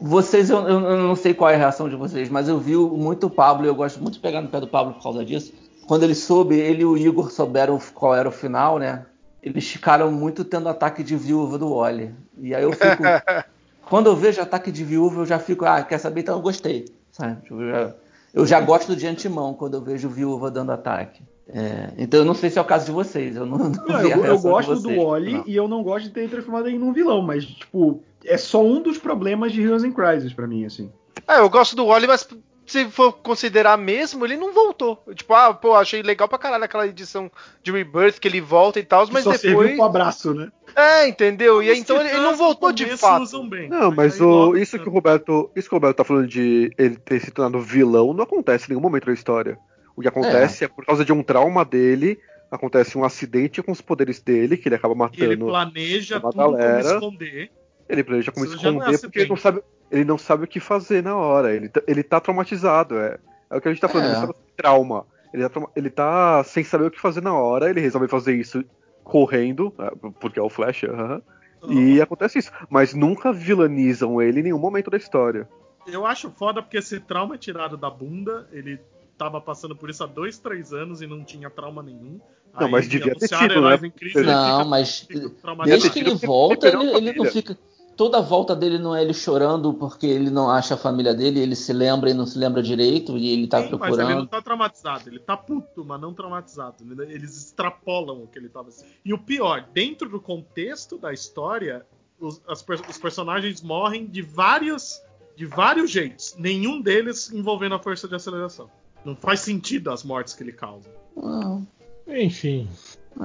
vocês, 0.00 0.50
eu, 0.50 0.60
não 0.78 1.16
sei 1.16 1.32
qual 1.34 1.50
é 1.50 1.54
a 1.54 1.58
reação 1.58 1.88
de 1.88 1.96
vocês, 1.96 2.28
mas 2.28 2.48
eu 2.48 2.58
vi 2.58 2.76
muito 2.76 3.26
o 3.26 3.30
Pablo, 3.30 3.66
eu 3.66 3.74
gosto 3.74 4.00
muito 4.00 4.14
de 4.14 4.20
pegar 4.20 4.42
no 4.42 4.48
pé 4.48 4.60
do 4.60 4.68
Pablo 4.68 4.92
por 4.94 5.02
causa 5.02 5.24
disso. 5.24 5.52
Quando 5.86 6.02
ele 6.02 6.14
soube, 6.14 6.54
ele 6.54 6.82
e 6.82 6.84
o 6.84 6.96
Igor 6.98 7.30
souberam 7.30 7.78
qual 7.94 8.14
era 8.14 8.28
o 8.28 8.32
final, 8.32 8.78
né? 8.78 9.06
Eles 9.46 9.64
ficaram 9.68 10.10
muito 10.10 10.44
tendo 10.44 10.68
ataque 10.68 11.04
de 11.04 11.14
viúva 11.14 11.56
do 11.56 11.72
Wally. 11.72 12.12
E 12.36 12.52
aí 12.52 12.64
eu 12.64 12.72
fico. 12.72 13.04
quando 13.88 14.08
eu 14.08 14.16
vejo 14.16 14.40
ataque 14.42 14.72
de 14.72 14.82
viúva, 14.82 15.20
eu 15.20 15.26
já 15.26 15.38
fico, 15.38 15.64
ah, 15.64 15.84
quer 15.84 15.98
saber? 15.98 16.22
Então 16.22 16.34
eu 16.34 16.42
gostei. 16.42 16.86
Sabe? 17.12 17.38
Eu 17.48 17.70
já, 17.70 17.94
eu 18.34 18.44
já 18.44 18.60
gosto 18.60 18.96
de 18.96 19.06
antemão 19.06 19.54
quando 19.54 19.74
eu 19.74 19.80
vejo 19.80 20.08
viúva 20.08 20.50
dando 20.50 20.72
ataque. 20.72 21.22
É, 21.48 21.92
então 21.96 22.18
eu 22.18 22.26
não 22.26 22.34
sei 22.34 22.50
se 22.50 22.58
é 22.58 22.60
o 22.60 22.64
caso 22.64 22.86
de 22.86 22.90
vocês. 22.90 23.36
Eu 23.36 23.46
não, 23.46 23.56
não 23.70 23.70
Não, 23.70 24.00
vi 24.00 24.12
a 24.12 24.16
eu, 24.16 24.24
eu 24.24 24.38
gosto 24.40 24.74
do 24.74 24.82
vocês. 24.82 25.00
Wally 25.00 25.32
Não. 25.34 25.44
e 25.46 25.54
eu 25.54 25.68
não 25.68 25.80
gosto 25.84 26.06
de 26.06 26.10
ter 26.10 26.28
transformado 26.28 26.66
ele 26.66 26.78
num 26.78 26.92
vilão, 26.92 27.22
mas, 27.22 27.46
tipo, 27.46 28.02
é 28.24 28.36
só 28.36 28.60
um 28.60 28.82
dos 28.82 28.98
problemas 28.98 29.52
de 29.52 29.62
Heroes 29.62 29.84
in 29.84 29.92
Crisis 29.92 30.32
pra 30.32 30.48
mim, 30.48 30.64
assim. 30.64 30.90
É, 31.28 31.38
eu 31.38 31.48
gosto 31.48 31.76
do 31.76 31.86
Wally, 31.86 32.08
mas 32.08 32.28
se 32.66 32.90
for 32.90 33.12
considerar 33.12 33.78
mesmo, 33.78 34.24
ele 34.24 34.36
não 34.36 34.52
voltou. 34.52 35.02
Tipo, 35.14 35.32
ah, 35.34 35.54
pô, 35.54 35.74
achei 35.74 36.02
legal 36.02 36.28
pra 36.28 36.36
caralho 36.38 36.64
aquela 36.64 36.86
edição 36.86 37.30
de 37.62 37.70
Rebirth 37.70 38.18
que 38.18 38.26
ele 38.26 38.40
volta 38.40 38.80
e 38.80 38.84
tal, 38.84 39.06
mas 39.12 39.24
só 39.24 39.32
serviu 39.32 39.60
depois. 39.60 39.76
pro 39.76 39.84
abraço, 39.84 40.34
né? 40.34 40.50
É, 40.74 41.06
entendeu? 41.08 41.62
E 41.62 41.70
aí, 41.70 41.78
então 41.78 41.98
ele, 42.00 42.08
ele 42.10 42.18
não 42.20 42.36
voltou 42.36 42.72
de 42.72 42.84
fato. 42.96 43.42
bem. 43.48 43.68
Não, 43.68 43.90
mas 43.92 44.20
o, 44.20 44.56
isso 44.56 44.78
que 44.78 44.88
o 44.88 44.92
Roberto. 44.92 45.50
Isso 45.54 45.68
que 45.68 45.74
o 45.74 45.78
Roberto 45.78 45.96
tá 45.98 46.04
falando 46.04 46.26
de 46.26 46.72
ele 46.76 46.96
ter 46.96 47.20
se 47.20 47.30
tornado 47.30 47.60
vilão 47.60 48.12
não 48.12 48.24
acontece 48.24 48.66
em 48.66 48.70
nenhum 48.70 48.80
momento 48.82 49.06
da 49.06 49.12
história. 49.12 49.56
O 49.94 50.02
que 50.02 50.08
acontece 50.08 50.64
é, 50.64 50.68
por 50.68 50.84
causa 50.84 51.04
de 51.04 51.12
um 51.12 51.22
trauma 51.22 51.64
dele, 51.64 52.18
acontece 52.50 52.98
um 52.98 53.04
acidente 53.04 53.62
com 53.62 53.72
os 53.72 53.80
poderes 53.80 54.20
dele, 54.20 54.56
que 54.56 54.68
ele 54.68 54.74
acaba 54.74 54.92
E 55.12 55.22
ele 55.22 55.36
matando. 55.36 55.46
planeja 55.46 56.20
tudo 56.20 56.32
como 56.34 56.52
galera. 56.52 56.94
esconder. 56.94 57.50
Ele 57.88 58.02
planeja 58.04 58.32
como 58.32 58.44
Isso 58.46 58.58
já 58.58 58.70
não 58.72 58.82
é 58.82 58.90
esconder 58.90 59.00
porque 59.00 59.18
ele 59.20 59.28
não, 59.28 59.36
sabe, 59.36 59.62
ele 59.90 60.04
não 60.04 60.18
sabe 60.18 60.44
o 60.44 60.46
que 60.48 60.58
fazer 60.60 61.02
na 61.02 61.16
hora. 61.16 61.54
Ele, 61.54 61.68
tá- 61.68 61.82
ele 61.86 62.02
tá 62.02 62.20
traumatizado. 62.20 62.98
É, 62.98 63.18
é 63.50 63.56
o 63.56 63.60
que 63.60 63.68
a 63.68 63.72
gente 63.72 63.80
tá 63.80 63.88
falando, 63.88 64.14
É. 64.14 64.18
ele 64.24 64.26
tá 64.32 64.34
trauma. 64.56 65.06
Ele 65.32 65.48
tá, 65.48 65.60
ele 65.76 65.90
tá 65.90 66.44
sem 66.44 66.64
saber 66.64 66.86
o 66.86 66.90
que 66.90 67.00
fazer 67.00 67.22
na 67.22 67.34
hora, 67.34 67.68
ele 67.68 67.80
resolve 67.80 68.08
fazer 68.08 68.34
isso 68.34 68.64
correndo, 69.04 69.72
é, 69.78 69.90
porque 70.20 70.38
é 70.38 70.42
o 70.42 70.48
Flash, 70.48 70.84
aham. 70.84 71.22
E 71.68 72.00
acontece 72.00 72.38
isso. 72.38 72.52
Mas 72.70 72.94
nunca 72.94 73.32
vilanizam 73.32 74.20
ele 74.22 74.40
em 74.40 74.44
nenhum 74.44 74.58
momento 74.58 74.90
da 74.90 74.96
história. 74.96 75.48
Eu 75.86 76.06
acho 76.06 76.30
foda 76.30 76.62
porque 76.62 76.76
esse 76.78 77.00
trauma 77.00 77.34
é 77.34 77.38
tirado 77.38 77.76
da 77.76 77.90
bunda. 77.90 78.48
Ele 78.52 78.78
tava 79.18 79.40
passando 79.40 79.74
por 79.74 79.88
isso 79.90 80.02
há 80.04 80.06
dois, 80.06 80.38
três 80.38 80.72
anos 80.72 81.00
e 81.02 81.06
não 81.06 81.24
tinha 81.24 81.48
trauma 81.50 81.82
nenhum. 81.82 82.20
Não, 82.58 82.68
mas 82.68 82.88
devia 82.88 83.14
ter 83.14 83.28
tido, 83.28 83.60
né? 83.60 83.78
em 83.82 83.90
crise, 83.90 84.22
Não, 84.22 84.58
fica- 84.58 84.64
mas 84.64 85.00
fica 85.00 85.30
desde 85.64 85.90
que 85.90 85.98
ele 86.00 86.14
volta, 86.14 86.68
ele 86.68 86.90
ele, 86.96 87.10
a 87.10 87.14
não 87.14 87.24
fica. 87.26 87.58
Toda 87.96 88.18
a 88.18 88.20
volta 88.20 88.54
dele 88.54 88.78
não 88.78 88.94
é 88.94 89.02
ele 89.02 89.14
chorando 89.14 89.72
porque 89.72 90.06
ele 90.06 90.28
não 90.28 90.50
acha 90.50 90.74
a 90.74 90.76
família 90.76 91.14
dele, 91.14 91.40
ele 91.40 91.56
se 91.56 91.72
lembra 91.72 92.10
e 92.10 92.14
não 92.14 92.26
se 92.26 92.38
lembra 92.38 92.62
direito, 92.62 93.16
e 93.16 93.28
ele 93.32 93.46
tá 93.46 93.58
Sim, 93.62 93.70
mas 93.70 93.70
procurando. 93.78 94.10
ele 94.10 94.18
não 94.18 94.26
tá 94.26 94.42
traumatizado, 94.42 95.08
ele 95.08 95.18
tá 95.18 95.36
puto, 95.36 95.82
mas 95.84 95.98
não 96.00 96.12
traumatizado. 96.12 96.76
Ele- 96.84 97.14
Eles 97.14 97.36
extrapolam 97.36 98.22
o 98.22 98.26
que 98.26 98.38
ele 98.38 98.48
tava 98.50 98.68
assim. 98.68 98.84
E 99.04 99.14
o 99.14 99.18
pior, 99.18 99.66
dentro 99.72 100.08
do 100.10 100.20
contexto 100.20 100.98
da 100.98 101.12
história, 101.12 101.86
os, 102.20 102.40
as 102.46 102.64
os 102.88 102.98
personagens 102.98 103.62
morrem 103.62 104.06
de 104.06 104.20
vários, 104.20 105.00
de 105.34 105.46
vários 105.46 105.90
jeitos. 105.90 106.34
Nenhum 106.38 106.80
deles 106.82 107.32
envolvendo 107.32 107.74
a 107.76 107.78
força 107.78 108.06
de 108.06 108.14
aceleração. 108.14 108.68
Não 109.04 109.16
faz 109.16 109.40
sentido 109.40 109.90
as 109.90 110.02
mortes 110.04 110.34
que 110.34 110.42
ele 110.42 110.52
causa. 110.52 110.88
Não, 111.16 111.66
Enfim. 112.06 112.68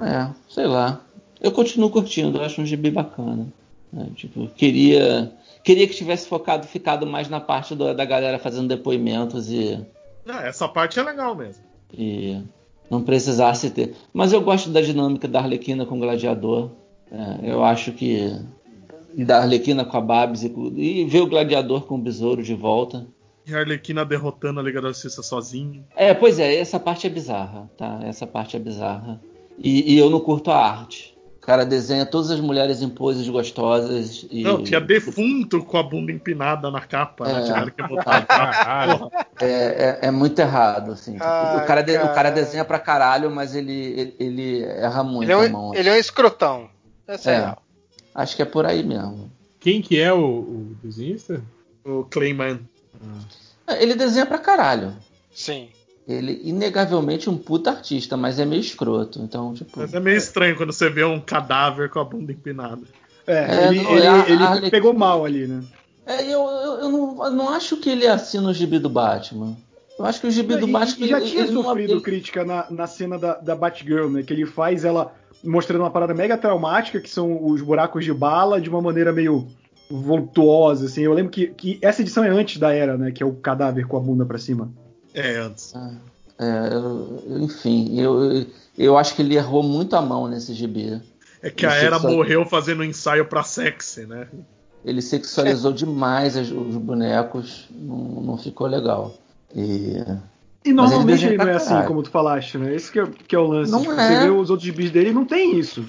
é, 0.02 0.30
sei 0.48 0.68
lá. 0.68 1.02
Eu 1.42 1.52
continuo 1.52 1.90
curtindo, 1.90 2.38
eu 2.38 2.44
acho 2.44 2.62
um 2.62 2.66
gibi 2.66 2.90
bacana. 2.92 3.52
Né? 3.92 4.08
Tipo, 4.16 4.48
queria. 4.50 5.32
Queria 5.64 5.88
que 5.88 5.94
tivesse 5.94 6.28
focado, 6.28 6.66
ficado 6.66 7.06
mais 7.06 7.30
na 7.30 7.40
parte 7.40 7.76
do- 7.76 7.94
da 7.94 8.04
galera 8.06 8.40
fazendo 8.40 8.68
depoimentos 8.68 9.52
e, 9.52 9.80
Ah, 10.28 10.44
essa 10.48 10.68
parte 10.68 11.00
é 11.00 11.04
legal 11.04 11.36
mesmo. 11.36 11.64
e 11.94 12.42
não 12.90 13.02
precisasse 13.04 13.70
ter. 13.70 13.94
Mas 14.12 14.34
eu 14.34 14.42
gosto 14.42 14.70
da 14.72 14.82
dinâmica 14.82 15.28
da 15.28 15.40
Arlequina 15.40 15.86
com 15.86 15.96
o 15.98 16.00
Gladiador. 16.00 16.72
É, 17.12 17.52
eu 17.52 17.64
acho 17.64 17.92
que. 17.92 18.32
E 19.16 19.26
da 19.26 19.40
Arlequina 19.42 19.84
com 19.86 19.98
a 19.98 20.02
Babs 20.02 20.42
e, 20.44 20.54
e 20.78 21.06
ver 21.06 21.22
o 21.22 21.28
Gladiador 21.28 21.82
com 21.86 21.96
o 21.96 22.02
Besouro 22.02 22.42
de 22.42 22.56
volta. 22.56 23.06
E 23.46 23.54
a 23.54 23.60
Arlequina 23.60 24.06
derrotando 24.06 24.60
a 24.60 24.64
Liga 24.64 24.82
da 24.82 24.88
Justiça 24.90 25.22
sozinho. 25.22 25.84
É, 25.96 26.14
pois 26.14 26.40
é, 26.40 26.56
essa 26.56 26.80
parte 26.80 27.06
é 27.08 27.10
bizarra, 27.10 27.70
tá? 27.78 28.00
Essa 28.04 28.26
parte 28.26 28.56
é 28.56 28.60
bizarra. 28.60 29.22
E, 29.60 29.94
e 29.94 29.98
eu 29.98 30.10
não 30.10 30.20
curto 30.22 30.50
a 30.50 30.58
arte. 30.58 31.11
O 31.42 31.44
cara 31.44 31.66
desenha 31.66 32.06
todas 32.06 32.30
as 32.30 32.40
mulheres 32.40 32.84
em 32.84 32.90
poses 32.90 33.28
gostosas 33.28 34.28
e. 34.30 34.44
Não, 34.44 34.64
tinha 34.64 34.80
defunto 34.80 35.64
com 35.64 35.76
a 35.76 35.82
bunda 35.82 36.12
empinada 36.12 36.70
na 36.70 36.82
capa, 36.82 37.26
né? 37.28 37.40
É. 37.40 37.44
Tiveram 37.44 37.70
que 37.72 37.88
botar 37.88 38.26
a. 38.30 39.10
É, 39.44 39.46
é- 39.46 40.00
é 40.04 40.12
muito 40.12 40.38
errado, 40.38 40.92
assim. 40.92 41.18
Ai, 41.20 41.64
o, 41.64 41.66
cara 41.66 41.82
de- 41.82 41.98
o 41.98 42.14
cara 42.14 42.30
desenha 42.30 42.64
pra 42.64 42.78
caralho, 42.78 43.32
mas 43.32 43.56
ele, 43.56 43.74
ele, 43.74 44.16
ele 44.20 44.64
erra 44.64 45.04
muito 45.04 45.24
Ele 45.24 45.32
é, 45.32 45.36
a 45.36 45.40
um, 45.40 45.50
mão. 45.52 45.74
ele 45.74 45.90
é 45.90 45.94
um 45.94 45.98
escrotão. 45.98 46.70
Essa 47.08 47.32
é, 47.32 47.36
É. 47.38 47.56
Acho 48.14 48.36
que 48.36 48.44
é 48.44 48.46
por 48.46 48.68
aí 48.68 48.84
mesmo. 48.84 49.32
Quem 49.60 49.82
que 49.82 50.00
é 50.00 50.14
o, 50.14 50.20
o 50.20 50.76
desenhista? 50.84 51.42
O 51.84 52.04
Clayman. 52.04 52.60
É, 53.66 53.82
Ele 53.82 53.96
desenha 53.96 54.28
pra 54.28 54.38
caralho. 54.38 54.94
Sim. 55.34 55.70
Ele, 56.08 56.42
inegavelmente, 56.44 57.30
um 57.30 57.38
puta 57.38 57.70
artista, 57.72 58.18
mas 58.18 58.40
é 58.40 58.46
meio 58.46 58.60
escroto. 58.60 59.20
Então, 59.22 59.54
tipo. 59.54 59.80
Mas 59.80 59.94
é 59.94 60.00
meio 60.00 60.18
estranho 60.18 60.56
quando 60.58 60.74
você 60.74 60.90
vê 60.90 61.04
um 61.04 61.20
cadáver 61.20 61.90
com 61.90 62.00
a 62.00 62.04
bunda 62.04 62.32
empinada. 62.32 62.82
É, 63.28 63.34
É, 63.34 63.68
ele, 63.68 63.82
não, 63.84 63.98
ele- 63.98 64.08
a- 64.08 64.26
ele 64.28 64.44
a 64.44 64.48
Arlequina- 64.48 64.72
pegou 64.72 64.94
mal 64.94 65.24
ali, 65.24 65.46
né? 65.48 65.62
É, 66.06 66.24
eu, 66.24 66.42
eu, 66.42 66.74
eu 66.80 66.90
não, 66.90 67.26
eu 67.26 67.32
não 67.32 67.50
acho 67.50 67.78
que 67.78 67.90
ele 67.90 68.08
assina 68.08 68.50
o 68.50 68.54
gibi 68.54 68.80
do 68.80 68.90
Batman. 68.90 69.56
Eu 70.00 70.06
acho 70.06 70.20
que 70.20 70.28
o 70.28 70.32
gibi 70.32 70.56
do 70.58 70.68
E- 70.68 70.72
Batman. 70.72 71.06
e 71.06 71.10
já 71.10 71.18
ele- 71.20 71.30
tinha 71.30 71.44
ele 71.44 71.52
não- 71.52 71.64
sofrido 71.64 71.94
ele- 71.94 72.02
crítica 72.02 72.44
na, 72.44 72.66
na 72.72 72.88
cena 72.88 73.20
da, 73.20 73.36
da 73.36 73.56
Batgirl, 73.56 74.10
né? 74.10 74.24
Que 74.24 74.34
ele 74.34 74.48
faz 74.48 74.84
ela 74.84 75.14
mostrando 75.44 75.82
uma 75.82 75.92
parada 75.92 76.14
mega 76.16 76.36
traumática, 76.36 77.00
que 77.00 77.10
são 77.10 77.46
os 77.46 77.62
buracos 77.62 78.04
de 78.04 78.12
bala, 78.14 78.60
de 78.60 78.70
uma 78.70 78.82
maneira 78.82 79.14
meio 79.14 79.48
voltuosa, 79.90 80.86
assim. 80.86 81.04
Eu 81.04 81.14
lembro 81.14 81.32
que, 81.32 81.48
que 81.48 81.78
essa 81.82 82.02
edição 82.02 82.24
é 82.24 82.30
antes 82.30 82.58
da 82.58 82.74
era, 82.74 82.98
né? 82.98 83.12
Que 83.12 83.22
é 83.22 83.26
o 83.26 83.34
cadáver 83.34 83.86
com 83.88 83.98
a 83.98 84.00
bunda 84.00 84.26
pra 84.26 84.38
cima. 84.40 84.72
É, 85.14 85.38
antes. 85.38 85.74
É, 86.40 86.74
eu- 86.74 87.24
eu- 87.30 87.40
enfim, 87.44 88.00
eu, 88.00 88.46
eu, 88.78 88.98
acho 88.98 89.16
que 89.16 89.22
ele 89.22 89.36
errou 89.36 89.62
muito 89.64 89.96
a 89.96 90.02
mão 90.02 90.28
nesse 90.28 90.54
gibi. 90.54 91.02
É 91.42 91.50
que 91.50 91.66
a 91.66 91.76
Isso, 91.76 91.86
Era 91.86 92.00
só- 92.00 92.10
morreu 92.10 92.46
fazendo 92.46 92.82
um 92.82 92.84
ensaio 92.84 93.26
pra 93.26 93.44
sexy, 93.44 94.06
né? 94.06 94.28
Ele 94.84 95.02
sexualizou 95.02 95.72
demais 95.72 96.36
as- 96.36 96.50
os 96.50 96.76
bonecos, 96.78 97.68
não, 97.72 97.98
não 98.22 98.38
ficou 98.38 98.68
legal. 98.68 99.16
E 99.56 99.98
E 100.64 100.72
normalmente 100.74 101.26
ele 101.26 101.34
ele 101.36 101.44
não 101.44 101.52
é 101.52 101.56
assim, 101.56 101.82
como 101.88 102.02
tu 102.04 102.10
falaste, 102.10 102.58
né? 102.58 102.74
Esse 102.76 102.92
que 102.92 103.00
é, 103.00 103.08
que 103.28 103.36
é 103.36 103.40
o 103.40 103.46
lance. 103.48 103.72
Não 103.72 103.82
Tipo, 103.82 103.94
é. 103.94 104.08
Você 104.08 104.20
vê 104.26 104.30
os 104.30 104.50
outros 104.50 104.66
gibis 104.66 104.90
dele 104.92 105.12
não 105.12 105.26
tem 105.26 105.58
isso. 105.58 105.86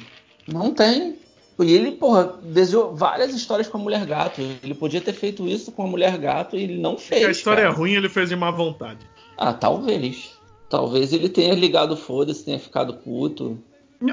Não 0.46 0.72
tem. 0.74 1.16
E 1.60 1.72
ele, 1.74 1.92
porra, 1.92 2.34
desenhou 2.42 2.94
várias 2.96 3.32
histórias 3.34 3.68
com 3.68 3.78
a 3.78 3.80
Mulher 3.80 4.04
Gato. 4.06 4.40
Ele 4.40 4.74
podia 4.74 5.00
ter 5.00 5.12
feito 5.12 5.46
isso 5.46 5.70
com 5.70 5.84
a 5.84 5.86
Mulher 5.86 6.16
Gato 6.18 6.56
e 6.56 6.62
ele 6.62 6.78
não 6.80 6.96
fez. 6.98 7.20
Se 7.20 7.26
a 7.26 7.30
história 7.30 7.62
cara. 7.62 7.74
é 7.74 7.76
ruim, 7.76 7.92
ele 7.92 8.08
fez 8.08 8.28
de 8.30 8.36
má 8.36 8.50
vontade. 8.50 8.98
Ah, 9.36 9.52
talvez. 9.52 10.38
Talvez 10.68 11.12
ele 11.12 11.28
tenha 11.28 11.54
ligado 11.54 11.96
foda-se, 11.96 12.44
tenha 12.44 12.58
ficado 12.58 12.94
puto. 12.94 13.58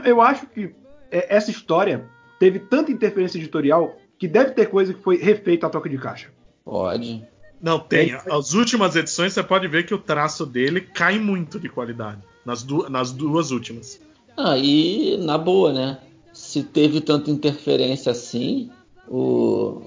Eu 0.03 0.21
acho 0.21 0.45
que 0.47 0.73
é, 1.11 1.35
essa 1.35 1.49
história 1.51 2.05
teve 2.39 2.59
tanta 2.59 2.91
interferência 2.91 3.37
editorial 3.37 3.95
que 4.17 4.27
deve 4.27 4.51
ter 4.51 4.67
coisa 4.69 4.93
que 4.93 5.01
foi 5.01 5.17
refeita 5.17 5.67
a 5.67 5.69
toca 5.69 5.89
de 5.89 5.97
caixa. 5.97 6.29
Pode. 6.65 7.23
Não, 7.61 7.79
tem. 7.79 8.13
As 8.29 8.53
últimas 8.53 8.95
edições 8.95 9.33
você 9.33 9.43
pode 9.43 9.67
ver 9.67 9.85
que 9.85 9.93
o 9.93 9.97
traço 9.97 10.45
dele 10.45 10.81
cai 10.81 11.17
muito 11.19 11.59
de 11.59 11.67
qualidade. 11.69 12.21
Nas, 12.45 12.63
du- 12.63 12.89
nas 12.89 13.11
duas 13.11 13.51
últimas. 13.51 13.99
Ah, 14.37 14.57
e 14.57 15.17
na 15.17 15.37
boa, 15.37 15.73
né? 15.73 15.97
Se 16.33 16.63
teve 16.63 17.01
tanta 17.01 17.29
interferência 17.31 18.11
assim, 18.11 18.69
o. 19.07 19.81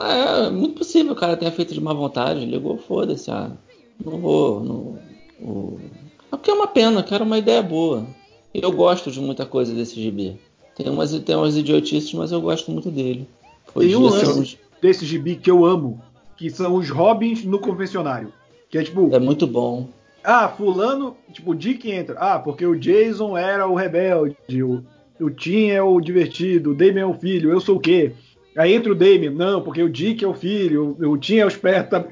É 0.00 0.50
muito 0.50 0.78
possível 0.78 1.12
o 1.12 1.16
cara 1.16 1.36
tenha 1.36 1.52
feito 1.52 1.72
de 1.74 1.80
má 1.80 1.92
vontade, 1.92 2.44
ligou, 2.44 2.76
foda-se, 2.78 3.30
ah, 3.30 3.52
não 4.04 4.18
vou. 4.18 4.64
Não, 4.64 4.98
o... 5.40 5.78
É 6.32 6.36
porque 6.36 6.50
é 6.50 6.54
uma 6.54 6.66
pena, 6.66 7.02
que 7.02 7.14
era 7.14 7.24
uma 7.24 7.38
ideia 7.38 7.62
boa. 7.62 8.06
Eu 8.52 8.72
gosto 8.72 9.10
de 9.10 9.20
muita 9.20 9.46
coisa 9.46 9.74
desse 9.74 10.00
gibi. 10.00 10.38
Tem 10.74 10.88
umas, 10.88 11.12
tem 11.20 11.36
umas 11.36 11.56
idiotices, 11.56 12.12
mas 12.14 12.32
eu 12.32 12.40
gosto 12.40 12.70
muito 12.70 12.90
dele. 12.90 13.28
Tem 13.78 13.94
um 13.96 14.02
lance 14.02 14.58
desse 14.80 15.04
gibi 15.04 15.36
que 15.36 15.50
eu 15.50 15.64
amo, 15.64 16.00
que 16.36 16.50
são 16.50 16.74
os 16.74 16.88
Robins 16.88 17.44
no 17.44 17.58
confessionário. 17.58 18.32
Que 18.70 18.78
é 18.78 18.82
tipo, 18.82 19.14
É 19.14 19.18
muito 19.18 19.46
bom. 19.46 19.88
ah, 20.22 20.48
fulano, 20.48 21.16
tipo, 21.32 21.52
o 21.52 21.54
Dick 21.54 21.90
entra. 21.90 22.16
Ah, 22.18 22.38
porque 22.38 22.64
o 22.66 22.78
Jason 22.78 23.36
era 23.36 23.66
o 23.66 23.74
rebelde, 23.74 24.62
o, 24.62 24.84
o 25.20 25.30
Tim 25.30 25.68
é 25.68 25.82
o 25.82 26.00
divertido, 26.00 26.70
o 26.70 26.74
Damien 26.74 27.00
é 27.00 27.06
o 27.06 27.14
filho, 27.14 27.50
eu 27.50 27.60
sou 27.60 27.76
o 27.76 27.80
quê? 27.80 28.12
Aí 28.56 28.74
entra 28.74 28.92
o 28.92 28.94
Damien, 28.94 29.30
não, 29.30 29.62
porque 29.62 29.82
o 29.82 29.88
Dick 29.88 30.24
é 30.24 30.28
o 30.28 30.34
filho, 30.34 30.96
o, 31.00 31.12
o 31.12 31.18
Tim 31.18 31.36
é 31.36 31.44
o 31.44 31.48
esperto. 31.48 32.04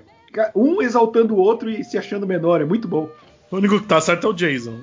Um 0.54 0.82
exaltando 0.82 1.34
o 1.34 1.38
outro 1.38 1.70
e 1.70 1.82
se 1.84 1.96
achando 1.98 2.26
menor, 2.26 2.60
é 2.60 2.64
muito 2.64 2.86
bom. 2.88 3.08
O 3.50 3.56
único 3.56 3.80
que 3.80 3.86
tá 3.86 4.00
certo 4.00 4.26
é 4.26 4.30
o 4.30 4.32
Jason. 4.32 4.78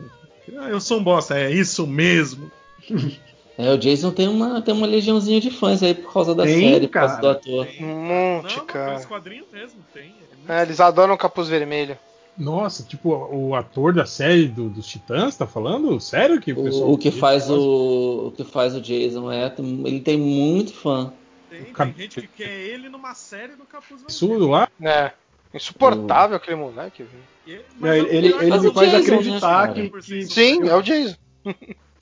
Ah, 0.57 0.69
eu 0.69 0.79
sou 0.79 0.99
um 0.99 1.03
bosta, 1.03 1.37
é 1.37 1.51
isso 1.51 1.85
mesmo. 1.87 2.51
É, 3.55 3.71
o 3.71 3.77
Jason 3.77 4.09
tem 4.09 4.27
uma, 4.27 4.63
tem 4.63 4.73
uma 4.73 4.87
legiãozinha 4.87 5.39
de 5.39 5.51
fãs 5.51 5.83
aí 5.83 5.93
por 5.93 6.11
causa 6.11 6.33
da 6.33 6.41
Tem, 6.43 6.71
série, 6.71 6.87
por 6.87 6.93
causa 6.93 7.15
do 7.17 7.21
cara. 7.21 7.33
ator. 7.33 7.67
Um 7.81 7.85
monte, 7.85 8.57
Não, 8.57 8.65
cara. 8.65 8.93
mas 8.93 9.05
quadrinhos 9.05 9.45
mesmo, 9.53 9.79
tem. 9.93 10.11
É 10.49 10.57
É, 10.57 10.61
eles 10.63 10.79
adoram 10.79 11.13
o 11.13 11.17
capuz 11.19 11.49
vermelho. 11.49 11.95
Nossa, 12.35 12.81
tipo, 12.81 13.09
o 13.13 13.53
ator 13.53 13.93
da 13.93 14.07
série 14.07 14.47
do- 14.47 14.69
dos 14.69 14.87
Titãs, 14.87 15.35
tá 15.37 15.45
falando? 15.45 15.99
Sério 15.99 16.41
que 16.41 16.51
o 16.51 16.63
pessoal. 16.63 16.89
O, 16.89 16.93
o 16.93 16.97
que 16.97 17.11
faz 17.11 17.47
o, 17.47 18.29
o 18.29 18.31
que 18.35 18.43
faz 18.43 18.73
o 18.75 18.81
Jason 18.81 19.31
é, 19.31 19.53
ele 19.85 19.99
tem 19.99 20.17
muito 20.17 20.73
fã. 20.73 21.13
Tem, 21.47 21.61
tem 21.61 21.73
Cap- 21.73 21.93
gente 21.95 22.21
que 22.21 22.27
quer 22.27 22.49
ele 22.59 22.89
numa 22.89 23.13
série 23.13 23.55
do 23.55 23.65
Capuz 23.65 24.01
Vermelho. 24.01 24.05
Absurdo 24.07 24.49
lá? 24.49 24.67
É. 24.81 25.11
Insuportável 25.53 26.35
aquele 26.37 26.55
moleque. 26.57 27.05
É, 27.47 27.61
mas 27.79 27.91
ele 27.97 28.01
o 28.01 28.07
ele, 28.11 28.27
ele 28.27 28.55
é 28.55 28.59
me 28.59 28.67
o 28.67 28.73
faz 28.73 28.91
Jason, 28.91 29.13
acreditar 29.13 29.67
né, 29.67 29.73
que, 29.73 30.01
que- 30.01 30.25
Sim, 30.25 30.67
é 30.67 30.75
o 30.75 30.81
Jason. 30.81 31.15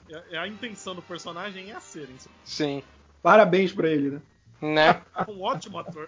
É, 0.09 0.23
é 0.31 0.37
a 0.37 0.47
intenção 0.47 0.95
do 0.95 1.01
personagem 1.01 1.71
é 1.71 1.79
ser. 1.79 2.07
Sim. 2.45 2.81
Parabéns 3.21 3.71
pra 3.73 3.89
ele, 3.89 4.11
né? 4.11 4.21
Né? 4.61 5.01
É 5.17 5.31
um 5.31 5.41
ótimo 5.41 5.79
ator. 5.79 6.07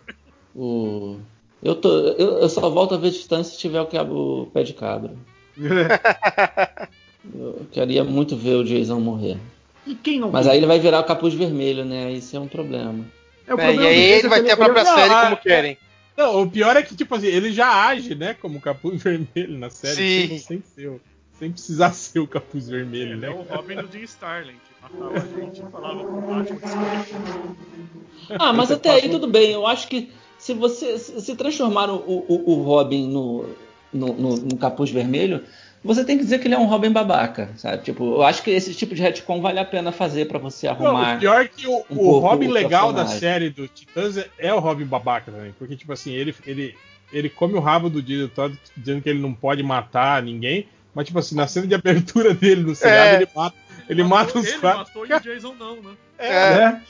O, 0.56 1.20
eu, 1.62 1.76
tô, 1.76 1.90
eu, 2.10 2.38
eu 2.40 2.50
só 2.50 2.70
volto 2.70 2.94
a 2.94 2.98
ver 2.98 3.12
Titã 3.12 3.44
se 3.44 3.58
tiver 3.58 3.82
o, 3.82 3.88
que- 3.88 3.98
o 3.98 4.48
pé 4.54 4.64
de 4.64 4.74
cabra. 4.74 5.14
Eu 7.34 7.66
queria 7.72 8.04
muito 8.04 8.36
ver 8.36 8.56
o 8.56 8.64
Jason 8.66 9.00
morrer. 9.00 9.38
E 9.86 9.96
quem 9.96 10.20
não 10.20 10.30
Mas 10.32 10.44
viu? 10.44 10.52
aí 10.52 10.58
ele 10.60 10.66
vai 10.68 10.78
virar 10.80 11.00
o 11.00 11.04
capuz 11.06 11.34
vermelho, 11.34 11.86
né? 11.86 12.12
Isso 12.12 12.36
é 12.36 12.40
um 12.40 12.48
problema. 12.48 13.06
É, 13.48 13.54
o 13.54 13.60
É, 13.60 13.64
e 13.64 13.68
problema 13.68 13.90
aí 13.90 14.12
ele 14.12 14.28
vai 14.28 14.40
é 14.40 14.44
ter 14.44 14.52
a 14.52 14.58
própria 14.58 14.86
série 14.86 15.14
ah, 15.14 15.24
como 15.24 15.38
querem. 15.38 15.78
Não, 16.16 16.42
o 16.44 16.50
pior 16.50 16.76
é 16.78 16.84
que, 16.84 16.96
tipo 16.96 17.16
assim, 17.16 17.28
ele 17.28 17.52
já 17.52 17.88
age, 17.88 18.14
né, 18.16 18.34
como 18.36 18.62
capuz 18.62 19.02
vermelho 19.04 19.58
na 19.58 19.70
série, 19.70 19.96
Sim. 19.96 20.28
sem, 20.28 20.40
sem 20.40 20.64
ser, 20.76 20.88
o- 20.90 21.02
sem 21.40 21.52
precisar 21.52 21.92
ser 21.94 22.20
o 22.20 22.28
capuz 22.28 22.68
vermelho, 22.70 23.14
Ele 23.14 23.26
é 23.26 23.30
né? 23.30 23.36
o 23.36 23.42
Robin 23.42 23.76
do 23.76 23.92
Jim 23.92 24.04
Starlin, 24.04 24.54
que 24.54 24.82
matava 24.82 25.18
a 25.18 25.42
gente 25.42 25.60
e 25.62 25.72
falava 25.72 26.04
Batman 26.04 26.46
que 26.46 26.68
se 26.68 26.76
Ah, 28.40 28.54
mas 28.54 28.72
até 28.72 28.92
aí 28.92 29.10
tudo 29.10 29.28
bem. 29.28 29.52
Eu 29.52 29.66
acho 29.68 29.88
que 29.88 30.12
se 30.38 30.54
você 30.54 30.98
se 31.00 31.20
se 31.22 31.36
transformar 31.36 31.90
o, 31.90 31.96
o, 31.98 32.52
o 32.52 32.62
Robin 32.64 33.08
no, 33.10 33.46
no, 33.92 34.14
no- 34.14 34.38
no 34.38 34.58
capuz 34.58 34.92
vermelho, 34.92 35.44
você 35.84 36.06
tem 36.06 36.18
que 36.18 36.24
dizer 36.24 36.40
que 36.40 36.48
ele 36.48 36.56
é 36.56 36.60
um 36.60 36.66
Robin 36.66 36.92
babaca, 36.92 37.50
sabe? 37.58 37.84
Tipo, 37.84 38.16
eu 38.16 38.24
acho 38.24 38.42
que 38.42 38.52
esse 38.52 38.74
tipo 38.74 38.96
de 38.96 39.02
retcon 39.02 39.42
vale 39.42 39.60
a 39.60 39.66
pena 39.66 39.92
fazer 39.92 40.26
pra 40.28 40.40
você 40.40 40.68
Não, 40.68 40.74
arrumar. 40.74 41.18
o 41.18 41.20
pior 41.20 41.42
é 41.42 41.48
que 41.48 41.68
o, 41.68 41.86
um 41.90 41.98
o 41.98 42.20
Robin 42.20 42.48
legal 42.48 42.94
da 42.94 43.06
série 43.06 43.50
do 43.50 43.68
Titãs 43.68 44.18
é, 44.18 44.30
é 44.38 44.54
o 44.54 44.60
Robin 44.60 44.86
babaca 44.86 45.32
também. 45.32 45.54
Porque, 45.60 45.76
tipo 45.76 45.92
assim, 45.92 46.12
ele, 46.14 46.34
ele, 46.46 46.76
ele 47.12 47.30
come 47.30 47.56
o 47.56 47.60
rabo 47.60 47.90
do 47.90 48.02
Todd 48.30 48.58
dizendo 48.78 49.02
que 49.02 49.10
ele 49.10 49.20
não 49.20 49.34
pode 49.34 49.62
matar 49.64 50.22
ninguém. 50.24 50.68
Mas, 50.96 51.08
tipo 51.08 51.18
assim, 51.20 51.36
na 51.36 51.48
cena 51.48 51.66
de 51.68 51.74
abertura 51.74 52.34
dele 52.36 52.62
no 52.62 52.76
seriado, 52.76 53.10
É. 53.10 53.16
ele 53.16 53.28
mata, 53.36 53.56
ele 53.90 54.04
mata 54.04 54.38
os 54.38 54.46
Ele 54.46 54.60
quatro. 54.60 54.80
matou 54.80 55.06
e 55.08 55.14
o 55.14 55.20
Jason 55.20 55.54
não, 55.56 55.76
né? 55.82 55.96
É. 56.18 56.56
né? 56.56 56.84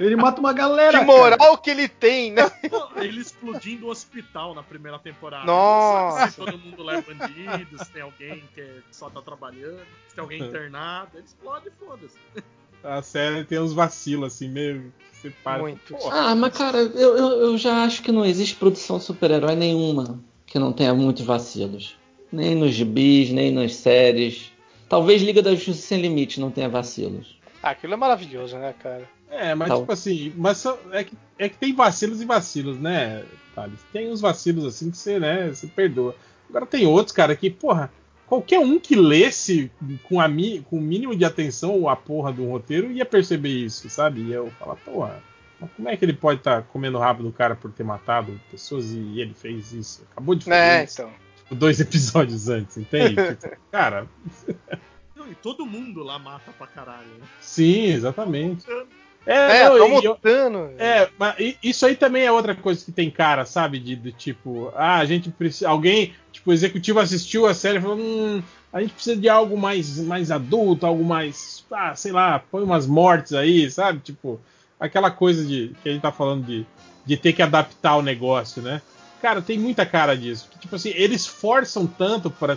Ele 0.00 0.16
mata 0.16 0.40
uma 0.40 0.52
galera. 0.52 0.98
Que 1.00 1.04
moral 1.04 1.58
que 1.58 1.70
ele 1.70 1.88
tem, 1.88 2.30
né? 2.32 2.50
Ele 2.96 3.20
explodindo 3.20 3.86
o 3.86 3.90
hospital 3.90 4.54
na 4.54 4.62
primeira 4.62 4.98
temporada. 4.98 5.44
Nossa. 5.46 6.18
Sabe 6.18 6.30
se 6.32 6.36
todo 6.38 6.58
mundo 6.58 6.82
lá 6.82 6.96
é 6.96 7.02
bandido, 7.02 7.84
se 7.84 7.90
tem 7.90 8.02
alguém 8.02 8.42
que 8.54 8.60
é- 8.60 8.80
só 8.90 9.08
tá 9.10 9.20
trabalhando, 9.22 9.80
se 10.08 10.14
tem 10.14 10.22
alguém 10.22 10.42
internado. 10.42 11.10
Ele 11.14 11.24
explode 11.24 11.68
e 11.68 11.84
foda-se. 11.84 12.16
A 12.84 13.02
série 13.02 13.44
tem 13.44 13.58
uns 13.58 13.72
vacilos, 13.72 14.34
assim, 14.34 14.48
meio. 14.48 14.92
Você 15.12 15.30
para. 15.42 15.58
Muito. 15.58 15.94
Pô, 15.94 16.10
Ah, 16.10 16.34
mas 16.34 16.56
cara, 16.56 16.78
eu, 16.78 17.16
eu, 17.16 17.28
eu 17.40 17.58
já 17.58 17.82
acho 17.82 18.02
que 18.02 18.12
não 18.12 18.24
existe 18.24 18.54
produção 18.54 19.00
super-herói 19.00 19.56
nenhuma 19.56 20.20
que 20.46 20.58
não 20.58 20.72
tenha 20.72 20.94
muitos 20.94 21.24
vacilos. 21.24 21.96
Nem 22.30 22.54
nos 22.54 22.72
gibis, 22.72 23.30
nem 23.30 23.50
nas 23.52 23.74
séries. 23.74 24.52
Talvez 24.88 25.22
Liga 25.22 25.42
da 25.42 25.54
Justiça 25.54 25.82
Sem 25.86 26.00
Limite 26.00 26.40
não 26.40 26.50
tenha 26.50 26.68
vacilos. 26.68 27.36
Ah, 27.62 27.70
aquilo 27.70 27.94
é 27.94 27.96
maravilhoso, 27.96 28.56
né, 28.56 28.74
cara? 28.82 29.08
É, 29.30 29.54
mas 29.54 29.68
Tal. 29.68 29.80
tipo 29.80 29.92
assim, 29.92 30.32
mas 30.36 30.58
só- 30.58 30.78
é, 30.92 31.04
que, 31.04 31.14
é 31.38 31.48
que 31.48 31.56
tem 31.56 31.74
vacilos 31.74 32.20
e 32.22 32.24
vacilos, 32.24 32.78
né, 32.78 33.24
Thales? 33.54 33.80
Tem 33.92 34.10
uns 34.10 34.20
vacilos 34.20 34.64
assim 34.64 34.90
que 34.90 34.96
você, 34.96 35.18
né, 35.18 35.48
você 35.48 35.66
perdoa. 35.66 36.14
Agora 36.48 36.64
tem 36.64 36.86
outros, 36.86 37.12
cara, 37.14 37.36
que, 37.36 37.50
porra, 37.50 37.92
qualquer 38.26 38.58
um 38.60 38.78
que 38.80 38.94
lesse 38.96 39.70
com, 40.04 40.18
a 40.20 40.26
mi, 40.28 40.60
com 40.70 40.78
o 40.78 40.80
mínimo 40.80 41.14
de 41.14 41.24
atenção 41.26 41.88
a 41.88 41.94
porra 41.96 42.32
do 42.32 42.48
roteiro 42.48 42.90
ia 42.90 43.04
perceber 43.04 43.50
isso, 43.50 43.90
sabe? 43.90 44.22
E 44.22 44.32
eu 44.32 44.50
falar, 44.58 44.76
porra, 44.76 45.22
mas 45.60 45.70
como 45.76 45.88
é 45.90 45.96
que 45.96 46.04
ele 46.04 46.14
pode 46.14 46.40
estar 46.40 46.62
comendo 46.62 46.96
o 46.96 47.00
rabo 47.00 47.22
do 47.22 47.32
cara 47.32 47.54
por 47.54 47.70
ter 47.70 47.84
matado 47.84 48.40
pessoas 48.50 48.90
e 48.92 49.20
ele 49.20 49.34
fez 49.34 49.72
isso? 49.72 50.06
Acabou 50.12 50.34
de 50.34 50.44
fazer 50.46 50.56
É, 50.56 50.84
isso 50.84 51.02
então. 51.02 51.12
Tipo, 51.48 51.54
dois 51.54 51.80
episódios 51.80 52.48
antes, 52.48 52.76
entende? 52.76 53.14
Tipo, 53.40 53.56
cara, 53.70 54.06
Não, 55.16 55.30
e 55.30 55.34
todo 55.34 55.64
mundo 55.66 56.02
lá 56.02 56.18
mata 56.18 56.52
pra 56.56 56.66
caralho. 56.66 57.06
Né? 57.18 57.26
sim, 57.40 57.86
exatamente. 57.86 58.64
É, 59.26 59.58
É, 59.60 59.68
não, 59.68 59.78
tamo 59.78 60.00
e 60.00 60.04
eu- 60.04 60.12
lutando. 60.12 60.70
É, 60.78 61.08
mas 61.18 61.34
isso 61.62 61.84
aí 61.84 61.94
também 61.96 62.22
é 62.24 62.32
outra 62.32 62.54
coisa 62.54 62.82
que 62.84 62.92
tem 62.92 63.10
cara, 63.10 63.44
sabe? 63.44 63.78
De, 63.78 63.94
do 63.96 64.10
tipo, 64.12 64.72
ah, 64.74 64.98
a 64.98 65.04
gente 65.04 65.30
precisa. 65.30 65.68
Alguém, 65.68 66.14
tipo, 66.32 66.50
o 66.50 66.52
executivo 66.52 66.98
assistiu 67.00 67.46
a 67.46 67.52
série 67.52 67.76
e 67.78 67.80
falou: 67.82 67.98
hum, 67.98 68.42
a 68.72 68.80
gente 68.80 68.94
precisa 68.94 69.16
de 69.20 69.28
algo 69.28 69.58
mais, 69.58 69.98
mais 69.98 70.30
adulto, 70.30 70.86
algo 70.86 71.04
mais. 71.04 71.62
Ah, 71.70 71.94
sei 71.94 72.10
lá, 72.12 72.38
põe 72.38 72.62
umas 72.62 72.86
mortes 72.86 73.34
aí, 73.34 73.70
sabe? 73.70 73.98
Tipo, 73.98 74.40
aquela 74.80 75.10
coisa 75.10 75.44
de 75.44 75.74
que 75.82 75.90
a 75.90 75.92
gente 75.92 76.00
tá 76.02 76.12
falando 76.12 76.46
de, 76.46 76.64
de 77.04 77.16
ter 77.18 77.34
que 77.34 77.42
adaptar 77.42 77.96
o 77.96 78.02
negócio, 78.02 78.62
né? 78.62 78.80
Cara, 79.20 79.42
tem 79.42 79.58
muita 79.58 79.84
cara 79.84 80.16
disso. 80.16 80.48
Tipo 80.60 80.76
assim, 80.76 80.90
eles 80.94 81.26
forçam 81.26 81.86
tanto 81.86 82.30
para 82.30 82.56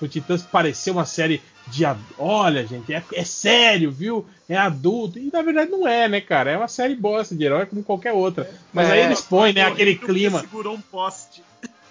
o 0.00 0.06
Titãs 0.08 0.42
parecer 0.42 0.90
uma 0.90 1.06
série 1.06 1.40
de. 1.68 1.84
Olha, 2.18 2.66
gente, 2.66 2.92
é, 2.92 3.02
é 3.14 3.24
sério, 3.24 3.90
viu? 3.90 4.26
É 4.48 4.56
adulto. 4.56 5.18
E 5.18 5.30
na 5.32 5.42
verdade 5.42 5.70
não 5.70 5.88
é, 5.88 6.08
né, 6.08 6.20
cara? 6.20 6.50
É 6.50 6.56
uma 6.56 6.68
série 6.68 6.94
bosta 6.94 7.34
de 7.34 7.44
herói 7.44 7.66
como 7.66 7.82
qualquer 7.82 8.12
outra. 8.12 8.50
Mas 8.72 8.88
É. 8.88 8.92
aí 8.92 9.00
eles 9.00 9.20
põem, 9.22 9.52
né, 9.52 9.62
aquele 9.62 9.96
clima. 9.96 10.40
Segurou 10.40 10.74
um 10.74 10.80
poste. 10.80 11.42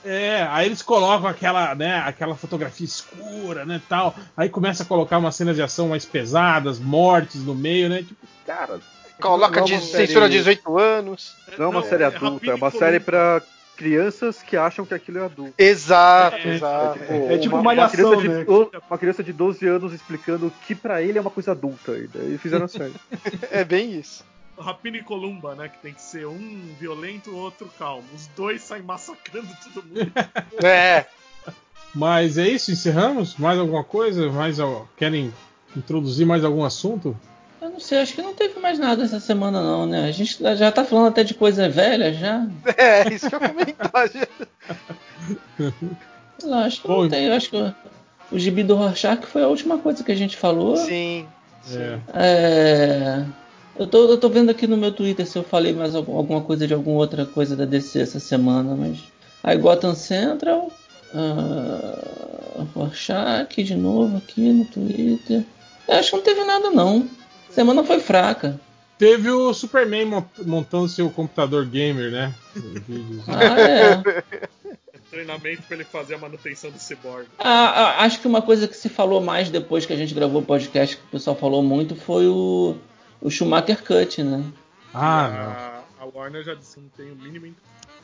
É, 0.03 0.47
aí 0.51 0.67
eles 0.67 0.83
colocam 0.83 1.27
aquela, 1.27 1.73
né, 1.73 1.97
aquela 2.05 2.35
fotografia 2.35 2.85
escura, 2.85 3.65
né, 3.65 3.81
tal. 3.89 4.15
Aí 4.37 4.47
começa 4.49 4.83
a 4.83 4.85
colocar 4.85 5.17
umas 5.17 5.35
cenas 5.35 5.55
de 5.55 5.63
ação 5.63 5.89
mais 5.89 6.05
pesadas, 6.05 6.77
mortes 6.77 7.43
no 7.43 7.55
meio, 7.55 7.89
né? 7.89 8.03
Tipo, 8.03 8.27
cara, 8.45 8.79
Coloca 9.19 9.61
é 9.61 9.63
de 9.63 9.79
série- 9.79 10.05
censura 10.07 10.29
18 10.29 10.77
anos. 10.77 11.33
Não 11.57 11.65
é 11.65 11.67
uma 11.69 11.81
série 11.83 12.03
adulta, 12.03 12.51
é 12.51 12.53
uma 12.53 12.69
série 12.69 12.99
pra 12.99 13.41
crianças 13.75 14.41
que 14.41 14.55
acham 14.57 14.85
que 14.85 14.93
aquilo 14.93 15.19
é 15.19 15.25
adulto. 15.25 15.53
Exato, 15.57 16.37
É, 16.37 16.55
exato. 16.55 16.99
É 17.03 17.37
tipo 17.37 17.55
uma, 17.55 17.63
Malhação, 17.63 18.09
uma 18.09 18.17
criança 18.17 18.37
né? 18.37 18.43
de, 18.43 18.77
uma 18.89 18.97
criança 18.97 19.23
de 19.23 19.33
12 19.33 19.67
anos 19.67 19.93
explicando 19.93 20.51
que 20.65 20.73
pra 20.73 21.01
ele 21.01 21.17
é 21.17 21.21
uma 21.21 21.29
coisa 21.29 21.51
adulta. 21.51 21.91
E 21.91 22.07
daí 22.07 22.37
fizeram 22.37 22.65
a 22.65 22.67
série. 22.69 22.93
É 23.51 23.63
bem 23.63 23.99
isso. 23.99 24.23
Rapina 24.57 24.97
e 24.97 25.03
Columba, 25.03 25.53
né? 25.53 25.67
Que 25.67 25.77
tem 25.79 25.93
que 25.93 26.01
ser 26.01 26.25
um 26.25 26.73
violento, 26.79 27.29
o 27.29 27.37
outro 27.37 27.69
calmo. 27.77 28.05
Os 28.15 28.27
dois 28.27 28.61
saem 28.61 28.83
massacrando 28.83 29.49
todo 29.73 29.83
mundo. 29.85 30.11
É. 30.63 31.05
Mas 31.93 32.37
é 32.37 32.47
isso, 32.47 32.71
encerramos? 32.71 33.35
Mais 33.37 33.57
alguma 33.57 33.83
coisa? 33.83 34.29
Mais 34.29 34.57
querem 34.97 35.33
introduzir 35.75 36.25
mais 36.25 36.43
algum 36.43 36.63
assunto? 36.63 37.17
Eu 37.65 37.71
não 37.71 37.79
sei, 37.79 37.97
acho 37.99 38.13
que 38.13 38.21
não 38.21 38.35
teve 38.35 38.59
mais 38.59 38.77
nada 38.77 39.03
essa 39.03 39.19
semana 39.19 39.59
não, 39.59 39.87
né? 39.87 40.05
A 40.07 40.11
gente 40.11 40.37
já 40.55 40.71
tá 40.71 40.85
falando 40.85 41.07
até 41.07 41.23
de 41.23 41.33
coisa 41.33 41.67
velha 41.67 42.13
já. 42.13 42.45
É, 42.77 43.11
isso 43.11 43.27
que 43.27 43.35
eu 43.35 43.39
comentar. 43.39 43.91
Sei 46.37 46.49
lá, 46.49 46.65
acho 46.65 46.81
que 46.81 46.87
Bom, 46.87 47.01
não 47.03 47.09
tem. 47.09 47.31
Acho 47.31 47.49
que 47.49 47.57
o, 47.57 47.73
o 48.31 48.37
gibi 48.37 48.61
do 48.63 48.75
Rorschach 48.75 49.25
foi 49.25 49.41
a 49.43 49.47
última 49.47 49.79
coisa 49.79 50.03
que 50.03 50.11
a 50.11 50.15
gente 50.15 50.37
falou. 50.37 50.75
Sim. 50.77 51.25
É. 51.73 51.99
É, 52.13 53.25
eu, 53.79 53.87
tô, 53.87 54.09
eu 54.11 54.17
tô 54.19 54.29
vendo 54.29 54.51
aqui 54.51 54.67
no 54.67 54.77
meu 54.77 54.91
Twitter 54.91 55.25
se 55.25 55.35
eu 55.35 55.43
falei 55.43 55.73
mais 55.73 55.95
algum- 55.95 56.15
alguma 56.17 56.41
coisa 56.41 56.67
de 56.67 56.73
alguma 56.75 56.97
outra 56.97 57.25
coisa 57.25 57.55
da 57.55 57.65
DC 57.65 57.99
essa 57.99 58.19
semana, 58.19 58.75
mas. 58.75 58.99
Aí 59.43 59.57
Gotham 59.57 59.95
Central. 59.95 60.71
Uh, 61.15 62.67
Rorschach 62.75 63.63
de 63.63 63.73
novo 63.75 64.17
aqui 64.17 64.51
no 64.51 64.65
Twitter. 64.65 65.43
Eu 65.87 65.95
acho 65.95 66.11
que 66.11 66.15
não 66.17 66.23
teve 66.23 66.43
nada 66.43 66.69
não. 66.69 67.07
Semana 67.55 67.83
foi 67.83 67.99
fraca. 67.99 68.59
Teve 68.97 69.29
o 69.31 69.53
Superman 69.53 70.05
mont- 70.05 70.39
montando 70.45 70.87
seu 70.87 71.09
computador 71.09 71.65
gamer, 71.65 72.11
né? 72.11 72.33
Ah, 73.27 73.59
é. 73.59 74.23
Treinamento 75.09 75.61
pra 75.63 75.75
ele 75.77 75.85
fazer 75.85 76.15
a 76.15 76.17
manutenção 76.17 76.69
do 76.71 76.77
cyborg. 76.79 77.25
Ah, 77.39 77.95
ah, 77.99 78.03
acho 78.03 78.19
que 78.19 78.27
uma 78.27 78.41
coisa 78.41 78.67
que 78.67 78.75
se 78.75 78.89
falou 78.89 79.21
mais 79.21 79.49
depois 79.49 79.85
que 79.85 79.93
a 79.93 79.95
gente 79.95 80.13
gravou 80.13 80.41
o 80.41 80.45
podcast, 80.45 80.97
que 80.97 81.03
o 81.03 81.07
pessoal 81.07 81.35
falou 81.35 81.63
muito, 81.63 81.95
foi 81.95 82.27
o, 82.27 82.75
o 83.21 83.29
Schumacher 83.29 83.81
Cut, 83.83 84.21
né? 84.23 84.43
Ah, 84.93 85.81
a, 85.99 86.03
a 86.03 86.05
Warner 86.13 86.43
já 86.43 86.53
disse 86.53 86.75
que 86.75 86.81
não 86.81 86.89
tem 86.89 87.11
o 87.11 87.15
mínimo. 87.15 87.55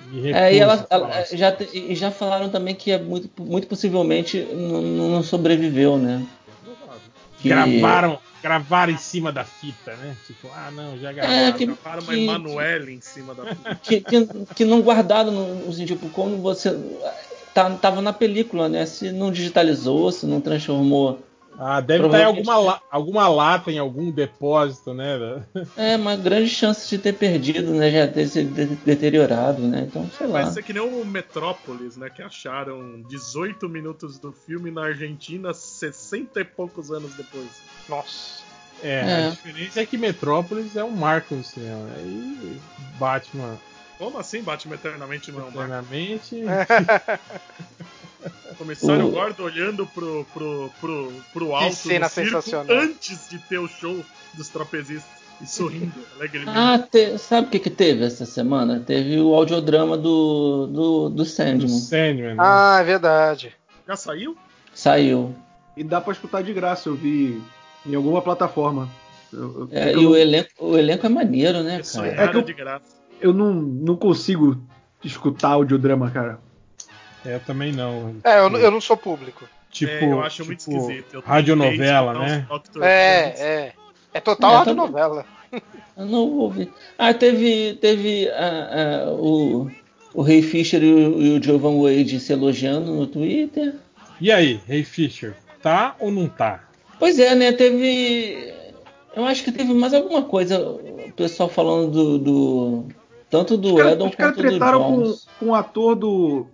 Me 0.09 0.31
É, 0.31 0.53
e 0.53 0.59
ela, 0.59 0.87
ela- 0.89 1.25
já, 1.31 1.55
e 1.73 1.93
já 1.95 2.09
falaram 2.11 2.49
também 2.49 2.73
que 2.75 2.91
é 2.91 2.97
muito, 2.97 3.29
muito 3.41 3.67
possivelmente 3.67 4.39
não, 4.53 4.81
não 4.81 5.23
sobreviveu, 5.23 5.97
né? 5.97 6.25
Que- 7.41 7.49
Gravaram, 7.49 8.19
gravaram 8.41 8.91
em 8.93 8.97
cima 8.97 9.31
da 9.31 9.43
fita, 9.43 9.95
né? 9.95 10.15
Tipo, 10.27 10.49
ah, 10.53 10.71
não, 10.71 10.97
já 10.97 11.11
gravaram. 11.11 11.39
É, 11.47 11.51
que, 11.51 11.67
Para 11.67 12.01
uma 12.01 12.15
Emanuele 12.17 12.93
em 12.93 13.01
cima 13.01 13.33
da 13.33 13.45
fita. 13.45 13.75
que, 13.81 14.01
que, 14.01 14.27
que 14.55 14.65
não 14.65 14.81
guardaram, 14.81 15.31
no, 15.31 15.85
tipo, 15.85 16.09
como 16.09 16.37
você 16.37 16.77
tá, 17.53 17.69
tava 17.71 18.01
na 18.01 18.13
película, 18.13 18.69
né? 18.69 18.85
Se 18.85 19.11
não 19.11 19.31
digitalizou, 19.31 20.11
se 20.11 20.25
não 20.25 20.39
transformou. 20.41 21.19
Ah, 21.63 21.79
deve 21.79 22.05
estar 22.07 22.19
em 22.21 22.23
alguma, 22.23 22.57
la- 22.57 22.81
alguma 22.89 23.27
lata, 23.27 23.71
em 23.71 23.77
algum 23.77 24.09
depósito, 24.09 24.95
né? 24.95 25.43
É, 25.77 25.95
uma 25.95 26.15
grande 26.15 26.49
chance 26.49 26.89
de 26.89 26.97
ter 26.97 27.13
perdido, 27.13 27.71
né? 27.73 27.91
Já 27.91 28.07
ter 28.07 28.27
se 28.27 28.43
de- 28.43 28.65
deteriorado, 28.77 29.61
né? 29.61 29.85
Então, 29.87 30.09
sei 30.17 30.25
lá. 30.25 30.41
Vai 30.41 30.51
ser 30.51 30.63
que 30.63 30.73
nem 30.73 30.81
o 30.81 31.05
Metrópolis, 31.05 31.95
né? 31.97 32.09
Que 32.09 32.23
acharam 32.23 33.03
18 33.07 33.69
minutos 33.69 34.17
do 34.17 34.31
filme 34.31 34.71
na 34.71 34.85
Argentina 34.85 35.53
60 35.53 36.41
e 36.41 36.43
poucos 36.43 36.91
anos 36.91 37.13
depois. 37.13 37.47
Nossa. 37.87 38.41
É, 38.81 38.95
É. 39.21 39.27
a 39.27 39.29
diferença 39.29 39.81
é 39.81 39.85
que 39.85 39.99
Metrópolis 39.99 40.75
é 40.75 40.83
um 40.83 40.89
marco 40.89 41.35
no 41.35 41.43
cinema. 41.43 41.83
né? 41.83 42.01
E 42.03 42.59
Batman, 42.97 43.55
Como 43.99 44.17
assim 44.17 44.41
Batman 44.41 44.73
Eternamente 44.73 45.31
não 45.31 45.41
é 45.41 45.43
um 45.43 45.51
marco? 45.51 45.59
eternamente. 45.61 46.41
Comissário 48.57 49.07
O- 49.07 49.11
Gordon 49.11 49.43
olhando 49.43 49.87
pro, 49.87 50.25
pro, 50.33 50.71
pro, 50.79 51.11
pro 51.33 51.55
alto 51.55 51.75
cena 51.75 52.07
do 52.07 52.11
circo 52.11 52.29
sensacional. 52.41 52.77
antes 52.77 53.29
de 53.29 53.39
ter 53.39 53.57
o 53.59 53.67
show 53.67 54.03
dos 54.35 54.49
trapezistas 54.49 55.09
e 55.41 55.47
sorrindo 55.47 55.93
alegremente. 56.15 56.51
Ah, 56.57 56.77
te- 56.79 57.17
sabe 57.17 57.47
o 57.47 57.49
que, 57.49 57.59
que 57.59 57.69
teve 57.69 58.03
essa 58.05 58.25
semana? 58.25 58.79
Teve 58.79 59.19
o 59.19 59.33
audiodrama 59.33 59.97
do, 59.97 60.67
do, 60.67 61.09
do 61.09 61.09
do 61.09 61.25
Sandman. 61.25 61.67
Sandman, 61.67 62.35
né? 62.35 62.37
Ah, 62.37 62.77
é 62.81 62.83
verdade. 62.83 63.55
Já 63.87 63.95
saiu? 63.95 64.37
Saiu. 64.73 65.35
E 65.75 65.83
dá 65.83 65.99
pra 66.01 66.13
escutar 66.13 66.43
de 66.43 66.53
graça, 66.53 66.89
eu 66.89 66.95
vi 66.95 67.41
em 67.85 67.95
alguma 67.95 68.21
plataforma. 68.21 68.87
Eu, 69.33 69.39
eu- 69.61 69.69
É, 69.71 69.93
eu 69.95 70.01
e 70.01 70.05
o 70.07 70.15
elenco, 70.15 70.49
o 70.59 70.77
elenco 70.77 71.05
é 71.05 71.09
maneiro, 71.09 71.63
né, 71.63 71.79
Isso 71.81 71.97
cara? 71.97 72.07
é 72.23 72.27
que 72.27 72.37
eu- 72.37 72.41
de 72.41 72.53
graça. 72.53 72.85
eu 73.21 73.33
não, 73.33 73.53
não 73.53 73.95
consigo 73.95 74.61
escutar 75.03 75.49
audiodrama, 75.53 76.11
cara. 76.11 76.39
É, 77.25 77.39
também 77.39 77.71
não. 77.71 78.15
É, 78.23 78.39
eu, 78.39 78.49
não- 78.49 78.59
eu 78.59 78.71
não 78.71 78.81
sou 78.81 78.97
público. 78.97 79.47
Tipo, 79.69 79.91
é, 79.91 80.11
eu 80.11 80.21
acho 80.21 80.43
muito 80.45 80.59
tipo 80.59 80.77
esquisito. 80.77 81.13
Eu 81.13 81.21
radionovela, 81.21 82.13
né? 82.19 82.45
Dr. 82.49 82.83
É, 82.83 83.23
Jones. 83.23 83.39
é. 83.39 83.73
É 84.13 84.19
total 84.19 84.51
É, 84.51 84.57
rádio 84.57 84.75
tá- 84.75 84.81
novela. 84.81 85.25
Eu 85.97 86.05
não 86.05 86.19
ouvi. 86.29 86.69
Ah, 86.97 87.13
teve, 87.13 87.75
teve 87.79 88.29
ah, 88.29 89.05
ah, 89.07 89.11
o, 89.11 89.69
o 90.13 90.21
Ray 90.21 90.41
Fisher 90.41 90.83
e 90.83 90.91
o, 90.93 91.21
e 91.21 91.37
o 91.39 91.43
Jovan 91.43 91.81
Wade 91.81 92.19
se 92.19 92.33
elogiando 92.33 92.91
no 92.93 93.05
Twitter. 93.07 93.75
E 94.19 94.31
aí, 94.31 94.59
Ray 94.67 94.83
Fisher, 94.83 95.35
tá 95.61 95.95
ou 95.99 96.11
não 96.11 96.27
tá? 96.27 96.63
Pois 96.99 97.17
é, 97.19 97.33
né? 97.35 97.51
Teve. 97.53 98.53
Eu 99.15 99.25
acho 99.25 99.43
que 99.43 99.51
teve 99.51 99.73
mais 99.73 99.93
alguma 99.93 100.23
coisa. 100.23 100.59
O 100.59 101.11
pessoal 101.15 101.47
falando 101.49 101.91
do. 101.91 102.17
do- 102.17 102.85
tanto 103.29 103.55
do 103.57 103.79
Edon 103.79 104.09
os 104.09 104.15
caras 104.15 104.35
quanto 104.35 104.43
do 104.43 104.49
tretaram 104.49 104.83
com, 104.83 105.03
Jones. 105.03 105.27
com 105.39 105.45
o 105.47 105.55
ator 105.55 105.95
do, 105.95 106.47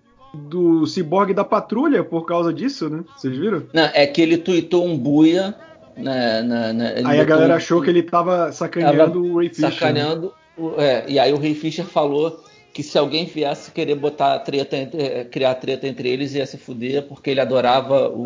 do 0.50 0.86
Cyborg 0.86 1.34
da 1.34 1.44
Patrulha 1.44 2.04
por 2.04 2.26
causa 2.26 2.54
disso, 2.54 2.90
né? 2.90 3.04
Vocês 3.16 3.38
viram? 3.38 3.64
Não, 3.74 3.90
é 3.94 4.06
que 4.08 4.22
ele 4.22 4.38
tweetou 4.38 4.86
um 4.86 4.98
buia. 4.98 5.56
Na, 5.96 6.44
na- 6.44 6.74
na- 6.74 6.90
Aí 7.10 7.20
a 7.20 7.24
galera 7.24 7.54
um- 7.54 7.58
achou 7.58 7.82
que 7.82 7.90
ele 7.90 8.04
tava 8.04 8.52
sacaneando 8.52 8.98
Tava 8.98 9.18
o 9.18 9.38
Ray 9.38 9.50
Fisher. 9.50 9.66
né? 9.66 9.72
sacaneando. 9.72 10.34
é, 10.78 11.06
e 11.08 11.18
aí 11.20 11.34
o 11.34 11.38
Ray 11.38 11.56
Fisher 11.56 11.86
falou 11.86 12.44
que 12.72 12.84
se 12.84 12.96
alguém 13.00 13.26
viesse 13.26 13.72
querer 13.72 13.96
botar 13.96 14.38
treta 14.40 14.78
entre- 14.78 15.02
eh, 15.02 15.24
criar 15.26 15.56
treta 15.56 15.88
entre 15.88 16.08
eles 16.10 16.36
ia 16.36 16.46
se 16.46 16.58
fuder 16.58 17.08
porque 17.08 17.32
ele 17.32 17.42
adorava 17.42 18.10
o, 18.10 18.22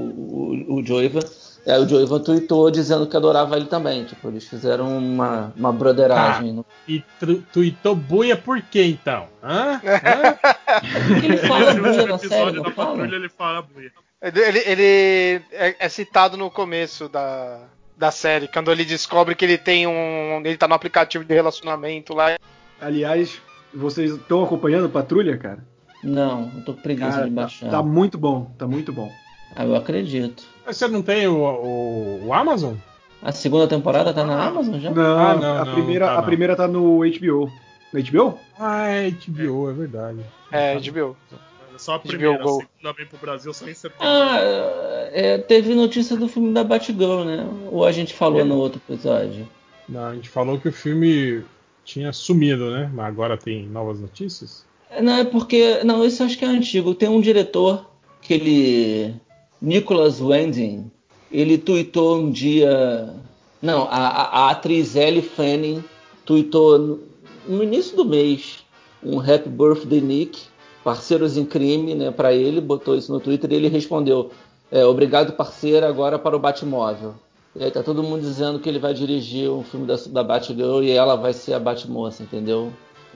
o, 0.67 0.75
o 0.79 0.85
Joiva. 0.85 1.21
E 1.65 1.69
aí 1.71 1.79
o 1.79 1.87
Joiva 1.87 2.19
tweetou 2.19 2.71
dizendo 2.71 3.05
que 3.05 3.15
adorava 3.15 3.55
ele 3.55 3.65
também. 3.67 4.03
Tipo, 4.03 4.29
eles 4.29 4.47
fizeram 4.47 4.97
uma, 4.97 5.53
uma 5.55 5.71
broderagem. 5.71 6.53
no- 6.53 6.65
E 6.87 7.03
tweetou 7.53 7.95
buia 7.95 8.35
por 8.35 8.59
quê, 8.61 8.83
então? 8.85 9.27
Hã? 9.43 9.79
Hã? 9.83 10.37
Ele 11.23 11.37
fala 11.37 11.73
buia 11.73 11.87
último 11.91 12.07
na 12.07 12.17
série, 12.17 12.61
da 12.61 12.71
patrulha 12.71 13.15
ele 13.15 13.29
fala 13.29 13.61
buia. 13.61 13.91
Ele, 14.21 14.59
ele- 14.65 15.41
é, 15.51 15.75
é 15.79 15.89
citado 15.89 16.35
no 16.35 16.49
começo 16.49 17.07
da, 17.07 17.59
da 17.97 18.09
série, 18.11 18.47
quando 18.47 18.71
ele 18.71 18.83
descobre 18.85 19.35
que 19.35 19.45
ele 19.45 19.57
tem 19.57 19.85
um. 19.85 20.41
Ele 20.43 20.57
tá 20.57 20.67
no 20.67 20.73
aplicativo 20.73 21.23
de 21.23 21.33
relacionamento 21.33 22.13
lá. 22.15 22.37
Aliás, 22.79 23.39
vocês 23.73 24.11
estão 24.13 24.43
acompanhando 24.43 24.89
Patrulha, 24.89 25.37
cara? 25.37 25.59
Não, 26.03 26.51
eu 26.57 26.65
tô 26.65 26.73
com 26.73 26.81
preguiça 26.81 27.11
Cara, 27.11 27.29
de 27.29 27.35
tá, 27.35 27.41
baixar. 27.41 27.69
tá 27.69 27.83
muito 27.83 28.17
bom, 28.17 28.51
tá 28.57 28.67
muito 28.67 28.91
bom. 28.91 29.11
Ah, 29.55 29.63
eu 29.65 29.75
acredito. 29.75 30.43
Mas 30.65 30.77
Você 30.77 30.87
não 30.87 31.01
tem 31.01 31.27
o, 31.27 31.37
o- 31.43 32.27
o 32.27 32.33
Amazon? 32.33 32.75
A 33.21 33.31
segunda 33.31 33.67
temporada 33.67 34.13
tá 34.13 34.23
na 34.25 34.47
Amazon 34.47 34.79
já? 34.79 34.89
Não, 34.91 35.17
Ah, 35.19 35.35
não, 35.35 35.57
a, 35.61 35.65
não, 35.65 35.73
primeira, 35.73 36.05
tá 36.07 36.13
a 36.13 36.17
não. 36.17 36.23
primeira 36.23 36.55
tá 36.55 36.67
no 36.67 36.99
HBO. 36.99 37.51
No 37.93 38.01
HBO? 38.03 38.39
Ah, 38.57 38.87
é 38.87 39.11
HBO, 39.11 39.69
é 39.69 39.73
verdade. 39.73 40.19
É, 40.51 40.75
HBO. 40.79 41.15
Só 41.77 41.93
a 41.95 41.97
HBO 41.97 42.07
primeira, 42.07 42.35
a 42.35 42.43
Go. 42.43 42.49
segunda 42.59 42.97
vem 42.97 43.05
pro 43.07 43.17
Brasil 43.19 43.53
só 43.53 43.67
em 43.67 43.73
setembro. 43.73 44.05
Ah, 44.07 44.37
é, 45.11 45.37
teve 45.39 45.73
notícia 45.75 46.15
do 46.15 46.27
filme 46.27 46.53
da 46.53 46.63
Batgirl, 46.63 47.23
né? 47.25 47.47
Ou 47.71 47.85
a 47.85 47.91
gente 47.91 48.13
falou 48.13 48.43
no 48.45 48.55
outro 48.57 48.81
episódio? 48.87 49.47
Não, 49.89 50.05
a 50.05 50.15
gente 50.15 50.29
falou 50.29 50.59
que 50.59 50.69
o 50.69 50.73
filme 50.73 51.43
tinha 51.83 52.13
sumido, 52.13 52.71
né? 52.71 52.89
Mas 52.93 53.07
agora 53.07 53.35
tem 53.37 53.65
novas 53.67 53.99
notícias. 53.99 54.63
Não, 55.01 55.17
é 55.17 55.23
porque. 55.25 55.83
Não, 55.83 56.03
esse 56.05 56.21
eu 56.21 56.25
acho 56.27 56.37
que 56.37 56.45
é 56.45 56.47
antigo. 56.47 56.93
Tem 56.93 57.09
um 57.09 57.19
diretor, 57.21 57.89
que 58.21 58.33
ele. 58.33 59.15
Nicholas 59.61 60.19
Winding, 60.19 60.89
ele 61.31 61.57
tweetou 61.57 62.17
um 62.17 62.31
dia. 62.31 63.13
Não, 63.61 63.83
a, 63.91 64.07
a- 64.07 64.49
atriz 64.49 64.95
Ellie 64.95 65.21
Fanning 65.21 65.83
tweetou 66.25 66.79
no, 66.79 66.99
no 67.47 67.63
início 67.63 67.95
do 67.95 68.03
mês 68.05 68.65
um 69.03 69.19
Happy 69.19 69.49
Birthday 69.49 70.01
Nick, 70.01 70.39
parceiros 70.83 71.37
em 71.37 71.45
crime, 71.45 71.93
né, 71.95 72.11
para 72.11 72.33
ele, 72.33 72.59
botou 72.59 72.95
isso 72.95 73.11
no 73.13 73.19
Twitter 73.19 73.51
e 73.51 73.55
ele 73.55 73.67
respondeu: 73.67 74.31
é, 74.71 74.83
Obrigado, 74.85 75.33
parceira, 75.33 75.87
agora 75.87 76.17
para 76.17 76.35
o 76.35 76.39
Batmóvel. 76.39 77.13
E 77.55 77.63
aí 77.63 77.69
tá 77.69 77.83
todo 77.83 78.01
mundo 78.01 78.21
dizendo 78.21 78.59
que 78.59 78.69
ele 78.69 78.79
vai 78.79 78.93
dirigir 78.93 79.49
um 79.51 79.61
filme 79.63 79.85
da, 79.85 79.95
da 80.09 80.23
Batgirl 80.23 80.81
e 80.81 80.89
ela 80.91 81.15
vai 81.15 81.33
ser 81.33 81.53
a 81.53 81.59
Batmoça, 81.59 82.23
entendeu? 82.23 82.71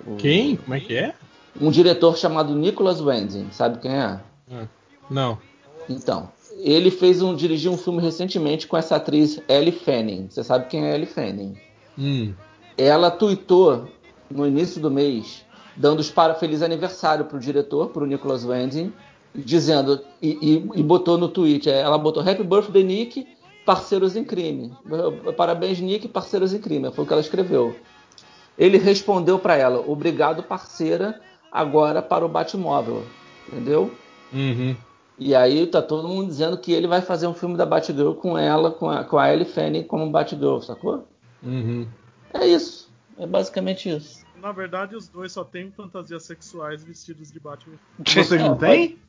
O- 0.06 0.18
Quem? 0.18 0.58
Como 0.58 0.74
é 0.76 0.80
que 0.80 0.96
é? 0.96 1.14
um 1.60 1.72
diretor 1.72 2.18
chamado 2.18 2.54
Nicholas 2.54 3.00
Winding, 3.00 3.48
sabe 3.52 3.80
quem 3.80 3.92
é? 3.96 4.20
Não. 5.10 5.38
Então, 5.90 6.30
ele 6.60 6.90
fez 6.90 7.22
um 7.22 7.36
dirigiu 7.36 7.72
um 7.72 7.78
filme 7.78 8.02
recentemente 8.02 8.68
com 8.68 8.78
essa 8.78 8.96
atriz 8.96 9.42
Ellie 9.48 9.72
Fanning. 9.72 10.28
Você 10.30 10.44
sabe 10.44 10.68
quem 10.68 10.86
é 10.86 10.96
Ellie 10.96 11.06
Fanning? 11.06 11.56
Hum. 11.98 12.34
Ela 12.78 13.10
tweetou 13.12 13.88
no 14.30 14.46
início 14.48 14.82
do 14.82 14.90
mês 14.92 15.46
dando 15.76 16.00
os 16.00 16.10
para 16.10 16.34
feliz 16.36 16.62
aniversário 16.62 17.26
pro 17.26 17.40
diretor, 17.40 17.90
pro 17.90 18.06
Nicholas 18.06 18.46
Winding, 18.46 18.94
dizendo 19.34 20.00
e, 20.22 20.38
e- 20.42 20.80
e 20.80 20.84
botou 20.84 21.18
no 21.18 21.28
tweet, 21.28 21.70
é, 21.70 21.82
ela 21.82 21.98
botou 21.98 22.24
Happy 22.24 22.44
Birthday 22.44 22.84
Nick, 22.84 23.28
parceiros 23.66 24.16
em 24.16 24.24
crime. 24.24 24.72
Parabéns 25.36 25.80
Nick, 25.82 26.08
parceiros 26.08 26.54
em 26.54 26.60
crime. 26.60 26.92
Foi 26.92 27.04
o 27.04 27.08
que 27.08 27.12
ela 27.14 27.22
escreveu. 27.22 27.76
Ele 28.58 28.78
respondeu 28.78 29.38
para 29.38 29.58
ela: 29.58 29.84
"Obrigado, 29.86 30.42
parceira, 30.44 31.20
agora 31.52 32.02
para 32.02 32.26
o 32.26 32.30
Batmóvel". 32.30 33.04
Entendeu? 33.48 33.92
Uhum. 34.34 34.76
E 35.18 35.34
aí 35.34 35.66
tá 35.66 35.82
todo 35.82 36.08
mundo 36.08 36.28
dizendo 36.28 36.58
que 36.58 36.74
ele 36.74 36.88
vai 36.88 37.02
fazer 37.02 37.28
um 37.28 37.34
filme 37.34 37.56
da 37.56 37.66
Batgirl 37.66 38.14
com 38.14 38.38
ela, 38.38 38.72
com 38.72 38.90
a, 38.90 39.04
com 39.04 39.18
a 39.18 39.32
Ellie 39.32 39.46
Fanning 39.46 39.84
como 39.84 40.12
Batgirl, 40.12 40.60
sacou? 40.60 41.08
Uhum. 41.42 41.88
É 42.34 42.46
isso. 42.46 42.92
É 43.18 43.26
basicamente 43.26 43.90
isso. 43.90 44.26
Na 44.42 44.52
verdade, 44.52 44.96
os 44.96 45.08
dois 45.08 45.32
só 45.32 45.44
têm 45.44 45.72
fantasias 45.72 46.24
sexuais 46.24 46.84
vestidos 46.84 47.32
de 47.32 47.40
Batman. 47.40 47.78
Vocês 48.06 48.30
não 48.32 48.58
têm? 48.58 49.00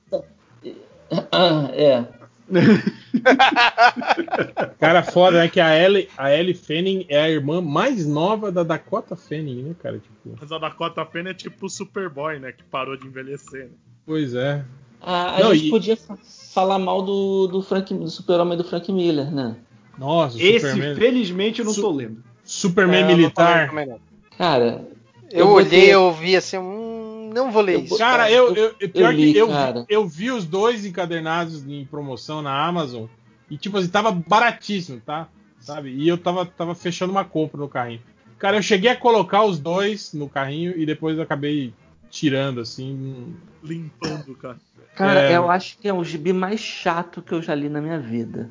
Ah, 1.33 1.69
é. 1.73 2.07
Cara, 4.79 5.03
foda, 5.03 5.41
né? 5.41 5.49
Que 5.49 5.61
a 5.61 5.77
Ellie, 5.77 6.09
a 6.17 6.33
Ellie 6.33 6.55
Fanning 6.55 7.05
é 7.09 7.21
a 7.21 7.29
irmã 7.29 7.61
mais 7.61 8.07
nova 8.07 8.53
da 8.53 8.63
Dakota 8.63 9.17
Fanning, 9.17 9.63
né, 9.63 9.75
cara? 9.83 9.99
Tipo, 9.99 10.37
Mas 10.41 10.53
a 10.53 10.59
Dakota 10.59 11.05
Fanning 11.05 11.31
é 11.31 11.35
tipo 11.35 11.67
o 11.67 11.71
Superboy, 11.71 12.39
né? 12.39 12.53
Que 12.53 12.63
parou 12.65 12.97
de 12.97 13.07
envelhecer. 13.07 13.65
Né? 13.65 13.71
pois 14.07 14.35
é. 14.35 14.65
Ah, 15.01 15.37
a 15.37 15.41
Não, 15.41 15.55
gente 15.55 15.67
e- 15.67 15.71
podia 15.71 15.97
fa- 15.97 16.17
falar 16.53 16.79
mal 16.79 17.03
do, 17.03 17.47
do, 17.47 17.63
Frank, 17.63 17.93
do 17.95 18.09
super-homem 18.09 18.57
do 18.57 18.65
Frank 18.65 18.91
Miller, 18.93 19.31
né? 19.33 19.57
Nossa, 19.99 20.43
Esse, 20.43 20.69
Superman, 20.69 20.95
felizmente, 20.95 21.61
eu 21.61 21.65
não 21.65 21.73
Su- 21.73 21.81
tô 21.83 21.91
lendo. 21.91 22.23
Superman 22.45 22.99
É, 23.01 23.03
eu 23.05 23.09
não 23.09 23.17
militar. 23.17 23.73
não. 23.73 24.01
Cara, 24.37 24.85
Eu, 25.31 25.39
Eu 25.41 25.49
olhei, 25.51 25.93
eu 25.93 26.13
vi 26.13 26.37
assim, 26.37 26.57
hum, 26.59 27.31
não 27.35 27.51
vou 27.51 27.63
ler 27.63 27.75
Eu 27.75 27.81
isso. 27.81 27.99
Cara, 27.99 28.31
eu, 28.31 28.55
eu, 28.55 28.75
eu- 28.79 28.89
pior 28.91 29.13
li, 29.15 29.33
que 29.33 29.39
eu, 29.39 29.49
cara. 29.49 29.81
vi, 29.81 29.87
eu 29.89 30.07
vi 30.07 30.31
os 30.31 30.45
dois 30.45 30.85
encadernados 30.85 31.67
em 31.67 31.85
promoção 31.85 32.41
na 32.43 32.65
Amazon 32.65 33.07
e, 33.51 33.57
tipo 33.59 33.77
assim, 33.77 33.89
tava 33.89 34.13
baratíssimo, 34.13 35.01
tá? 35.05 35.29
Sabe? 35.59 35.91
E 35.91 36.07
eu 36.07 36.17
tava, 36.17 36.47
tava 36.47 36.75
fechando 36.77 37.11
uma 37.11 37.25
compra 37.25 37.59
no 37.59 37.69
carrinho. 37.69 38.01
Cara, 38.39 38.57
eu 38.59 38.63
cheguei 38.63 38.91
a 38.91 38.97
colocar 38.97 39.43
os 39.45 39.59
dois 39.59 40.13
no 40.13 40.29
carrinho 40.29 40.75
e 40.77 40.87
depois 40.87 41.17
eu 41.17 41.23
acabei 41.25 41.73
tirando, 42.19 42.61
assim. 42.61 43.35
Limpando, 43.63 44.35
cara. 44.37 44.57
cara, 44.95 45.21
É. 45.23 45.37
eu 45.37 45.51
acho 45.51 45.79
que 45.79 45.89
é 45.89 45.93
o 45.93 46.03
gibi 46.05 46.33
mais 46.33 46.61
chato 46.61 47.21
que 47.23 47.33
eu 47.33 47.43
já 47.43 47.55
li 47.55 47.69
na 47.69 47.81
minha 47.81 47.99
vida. 47.99 48.49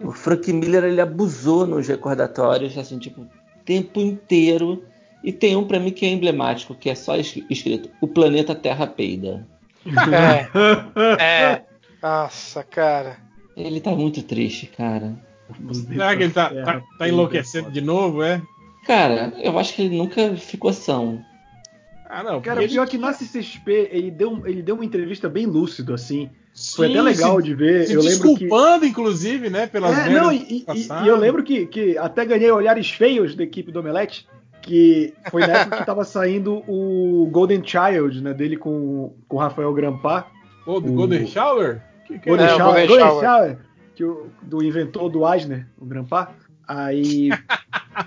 O 0.00 0.12
Frank 0.12 0.52
Miller, 0.52 0.84
ele 0.84 1.00
abusou 1.00 1.66
nos 1.66 1.88
recordatórios, 1.88 2.78
assim, 2.78 2.98
tipo, 2.98 3.22
o 3.22 3.28
tempo 3.64 4.00
inteiro. 4.00 4.84
E 5.22 5.32
tem 5.32 5.56
um 5.56 5.66
pra 5.66 5.80
mim 5.80 5.90
que 5.90 6.04
é 6.06 6.10
emblemático, 6.10 6.74
que 6.74 6.88
é 6.90 6.94
só 6.94 7.16
es- 7.16 7.42
escrito: 7.50 7.88
O 8.00 8.06
planeta 8.06 8.54
Terra 8.54 8.86
peida. 8.86 9.46
É, 11.18 11.18
é. 11.22 11.62
Nossa, 12.02 12.62
cara. 12.62 13.16
Ele 13.56 13.80
tá 13.80 13.90
muito 13.92 14.22
triste, 14.22 14.66
cara. 14.66 15.14
Será 15.72 16.16
que 16.16 16.22
ele 16.24 16.32
tá, 16.32 16.50
tá, 16.50 16.82
tá 16.98 17.08
enlouquecendo 17.08 17.70
de 17.70 17.80
novo, 17.80 18.22
é? 18.22 18.40
Cara, 18.86 19.32
eu 19.38 19.58
acho 19.58 19.74
que 19.74 19.82
ele 19.82 19.96
nunca 19.96 20.36
ficou 20.36 20.72
são. 20.72 21.24
Ah, 22.08 22.22
não. 22.22 22.40
Cara, 22.40 22.60
pior 22.66 22.86
que 22.86 22.98
na 22.98 23.12
CCXP 23.12 23.88
ele 23.90 24.10
deu, 24.10 24.42
ele 24.46 24.62
deu 24.62 24.74
uma 24.74 24.84
entrevista 24.84 25.28
bem 25.28 25.46
lúcido, 25.46 25.94
assim. 25.94 26.30
Sim, 26.52 26.76
Foi 26.76 26.90
até 26.90 27.02
legal 27.02 27.36
se, 27.38 27.42
de 27.44 27.54
ver. 27.54 27.86
se 27.86 27.94
eu 27.94 28.02
lembro 28.02 28.34
que. 28.34 28.34
desculpando, 28.44 28.84
inclusive, 28.86 29.50
né? 29.50 29.66
Pelas 29.66 29.98
É, 29.98 30.10
não, 30.10 30.30
e, 30.32 30.64
e- 30.72 31.08
eu 31.08 31.16
lembro 31.16 31.42
que, 31.42 31.66
que 31.66 31.98
até 31.98 32.24
ganhei 32.24 32.50
olhares 32.50 32.90
feios 32.90 33.34
da 33.34 33.42
equipe 33.42 33.72
do 33.72 33.80
Omelete, 33.80 34.28
que 34.62 35.12
foi 35.30 35.40
na 35.46 35.58
época 35.58 35.78
que 35.78 35.86
tava 35.86 36.04
saindo 36.04 36.62
o 36.68 37.28
Golden 37.32 37.62
Child, 37.64 38.22
né, 38.22 38.32
dele 38.32 38.56
com 38.56 39.14
com 39.26 39.36
o 39.36 39.40
Rafael 39.40 39.72
Grampar. 39.74 40.30
O- 40.66 40.80
Golden 40.80 41.26
Shower? 41.26 41.82
Que 42.06 42.18
que 42.18 42.28
é? 42.28 42.30
Golden 42.30 42.46
É, 42.46 42.50
Shower, 42.50 42.64
Golden 42.66 42.86
Golden 42.86 43.06
Shower. 43.06 43.24
Shower, 43.24 43.58
que 43.96 44.04
o, 44.04 44.26
do 44.42 44.62
inventor 44.62 45.10
do 45.10 45.26
Eisner, 45.32 45.66
o 45.78 45.84
Grampar. 45.84 46.34
Aí. 46.68 47.30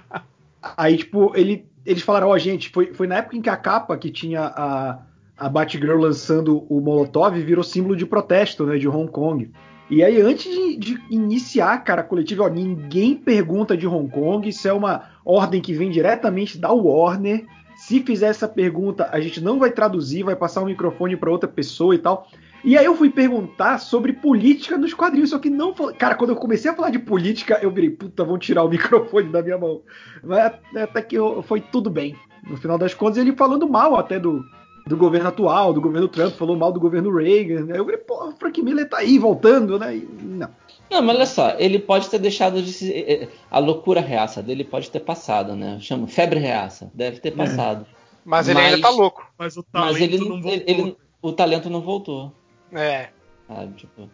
aí, 0.77 0.97
tipo, 0.97 1.31
ele, 1.35 1.65
eles 1.87 2.03
falaram, 2.03 2.27
ó, 2.27 2.37
gente, 2.37 2.69
foi, 2.69 2.93
foi 2.93 3.07
na 3.07 3.15
época 3.15 3.37
em 3.37 3.41
que 3.41 3.49
a 3.49 3.55
capa 3.55 3.97
que 3.97 4.11
tinha 4.11 4.41
a, 4.41 4.99
a 5.37 5.47
Batgirl 5.47 5.97
lançando 5.97 6.65
o 6.69 6.81
Molotov 6.81 7.39
virou 7.41 7.63
símbolo 7.63 7.95
de 7.95 8.05
protesto, 8.05 8.65
né, 8.65 8.77
de 8.77 8.89
Hong 8.89 9.09
Kong. 9.09 9.49
E 9.89 10.03
aí, 10.03 10.19
antes 10.19 10.53
de, 10.53 10.75
de 10.75 10.99
iniciar, 11.09 11.81
cara, 11.85 12.01
a 12.01 12.03
coletiva, 12.03 12.43
ó, 12.43 12.49
ninguém 12.49 13.15
pergunta 13.15 13.77
de 13.77 13.87
Hong 13.87 14.11
Kong, 14.11 14.49
isso 14.49 14.67
é 14.67 14.73
uma 14.73 15.05
ordem 15.23 15.61
que 15.61 15.73
vem 15.73 15.89
diretamente 15.89 16.57
da 16.57 16.73
Warner. 16.73 17.45
Se 17.77 18.01
fizer 18.01 18.27
essa 18.27 18.49
pergunta, 18.49 19.07
a 19.09 19.21
gente 19.21 19.39
não 19.39 19.57
vai 19.57 19.71
traduzir, 19.71 20.23
vai 20.23 20.35
passar 20.35 20.61
o 20.61 20.65
microfone 20.65 21.15
para 21.15 21.31
outra 21.31 21.47
pessoa 21.47 21.95
e 21.95 21.99
tal. 21.99 22.27
E 22.67 22.77
aí 22.77 22.83
eu 22.85 22.95
fui 22.97 23.09
perguntar 23.09 23.77
sobre 23.77 24.11
política 24.11 24.77
nos 24.77 24.93
quadrinhos, 24.93 25.29
só 25.29 25.39
que 25.39 25.49
não. 25.49 25.73
Cara, 25.97 26.15
quando 26.15 26.31
eu 26.31 26.35
comecei 26.35 26.69
a 26.69 26.75
falar 26.75 26.89
de 26.89 26.99
política, 26.99 27.57
eu 27.61 27.71
virei, 27.71 27.89
puta, 27.89 28.25
vão 28.25 28.37
tirar 28.37 28.63
o 28.63 28.67
microfone 28.69 29.29
da 29.31 29.41
minha 29.41 29.57
mão. 29.57 29.81
Mas 30.21 30.51
até 30.75 31.01
que 31.01 31.15
eu- 31.17 31.41
foi 31.41 31.61
tudo 31.61 31.89
bem. 31.89 32.13
No 32.45 32.57
final 32.57 32.77
das 32.77 32.93
contas, 32.93 33.17
ele 33.17 33.33
falando 33.35 33.69
mal 33.69 33.95
até 33.95 34.19
do, 34.19 34.43
do 34.85 34.97
governo 34.97 35.29
atual, 35.29 35.71
do 35.71 35.79
governo 35.79 36.09
Trump, 36.09 36.33
falou 36.35 36.57
mal 36.57 36.71
do 36.73 36.79
governo 36.79 37.09
Reagan. 37.15 37.63
né? 37.65 37.79
Eu 37.79 37.85
falei, 37.85 37.99
pô, 37.99 38.27
o 38.27 38.31
Frank 38.33 38.61
Miller 38.61 38.87
tá 38.89 38.97
aí 38.97 39.17
voltando, 39.17 39.79
né? 39.79 39.95
E, 39.95 40.07
não. 40.23 40.49
Não, 40.91 41.01
mas 41.01 41.15
olha 41.15 41.25
só, 41.25 41.55
ele 41.57 41.79
pode 41.79 42.09
ter 42.09 42.19
deixado 42.19 42.61
de 42.61 42.71
se. 42.73 42.91
eh, 42.91 43.23
eh, 43.23 43.27
A 43.51 43.59
loucura 43.59 44.01
reaça 44.01 44.41
dele 44.43 44.63
pode 44.65 44.89
ter 44.91 44.99
passado, 45.01 45.55
né? 45.55 45.77
Chama 45.81 46.05
febre 46.07 46.39
reaça. 46.39 46.91
Deve 46.93 47.19
ter 47.21 47.31
passado. 47.31 47.85
Mas 48.25 48.47
ele 48.49 48.59
Mas- 48.59 48.73
ainda 48.73 48.81
tá 48.87 48.93
louco. 48.93 49.25
Mas 49.39 49.55
o 49.57 49.63
talento 49.63 49.91
Mas 49.93 50.01
ele 50.01 50.17
não 50.17 50.25
não. 50.29 50.41
voltou. 50.41 50.51
ele- 50.51 50.63
ele- 50.67 50.97
o 51.21 51.31
talento 51.33 51.69
não 51.69 51.81
voltou. 51.81 52.31
É. 52.73 53.09
Sabe? 53.47 53.73
Tipo, 53.75 54.09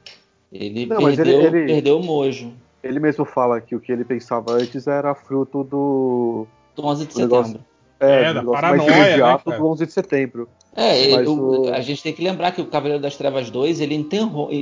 ele, 0.51 0.85
Não, 0.85 0.97
perdeu, 0.97 1.25
ele- 1.41 1.57
ele- 1.59 1.65
perdeu 1.73 1.99
o 1.99 2.03
mojo. 2.03 2.53
Ele 2.83 2.99
mesmo 2.99 3.23
fala 3.25 3.61
que 3.61 3.75
o 3.75 3.79
que 3.79 3.91
ele 3.91 4.03
pensava 4.03 4.51
antes 4.53 4.87
era 4.87 5.15
fruto 5.15 5.63
do. 5.63 6.45
Do 6.75 6.85
11 6.85 7.05
de 7.05 7.15
O 7.15 7.19
negócio- 7.19 7.45
setembro. 7.53 7.67
É, 7.99 8.23
É, 8.25 8.33
da 8.33 8.43
paranoia, 8.43 8.77
mais 8.89 8.91
né, 8.99 9.07
imediato 9.07 9.45
cara? 9.45 9.57
do 9.57 9.67
11 9.67 9.85
de 9.85 9.93
setembro. 9.93 10.49
É, 10.75 11.11
Mas 11.15 11.27
o- 11.27 11.61
o- 11.61 11.73
a 11.73 11.79
gente 11.79 12.03
tem 12.03 12.11
que 12.11 12.21
lembrar 12.23 12.51
que 12.51 12.59
o 12.61 12.65
Cavaleiro 12.65 13.01
das 13.01 13.15
Trevas 13.15 13.49
2 13.49 13.79
ele 13.79 13.95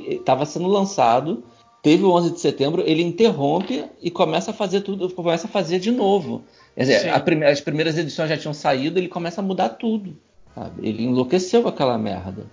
estava 0.09 0.45
sendo 0.45 0.67
lançado, 0.67 1.43
teve 1.81 2.03
o 2.03 2.11
11 2.11 2.31
de 2.31 2.39
setembro, 2.39 2.83
ele 2.85 3.01
interrompe 3.01 3.85
e 3.99 4.11
começa 4.11 4.51
a 4.51 4.53
fazer 4.53 4.81
tudo, 4.81 5.09
começa 5.15 5.47
a 5.47 5.49
fazer 5.49 5.79
de 5.79 5.89
novo. 5.89 6.43
Quer 6.75 6.81
dizer, 6.81 7.23
prime- 7.23 7.45
as 7.45 7.59
primeiras 7.61 7.97
edições 7.97 8.29
já 8.29 8.37
tinham 8.37 8.53
saído, 8.53 8.99
ele 8.99 9.07
começa 9.07 9.41
a 9.41 9.43
mudar 9.43 9.69
tudo. 9.69 10.15
sabe? 10.53 10.85
Ele 10.87 11.05
enlouqueceu 11.05 11.63
com 11.63 11.69
aquela 11.69 11.97
merda. 11.97 12.45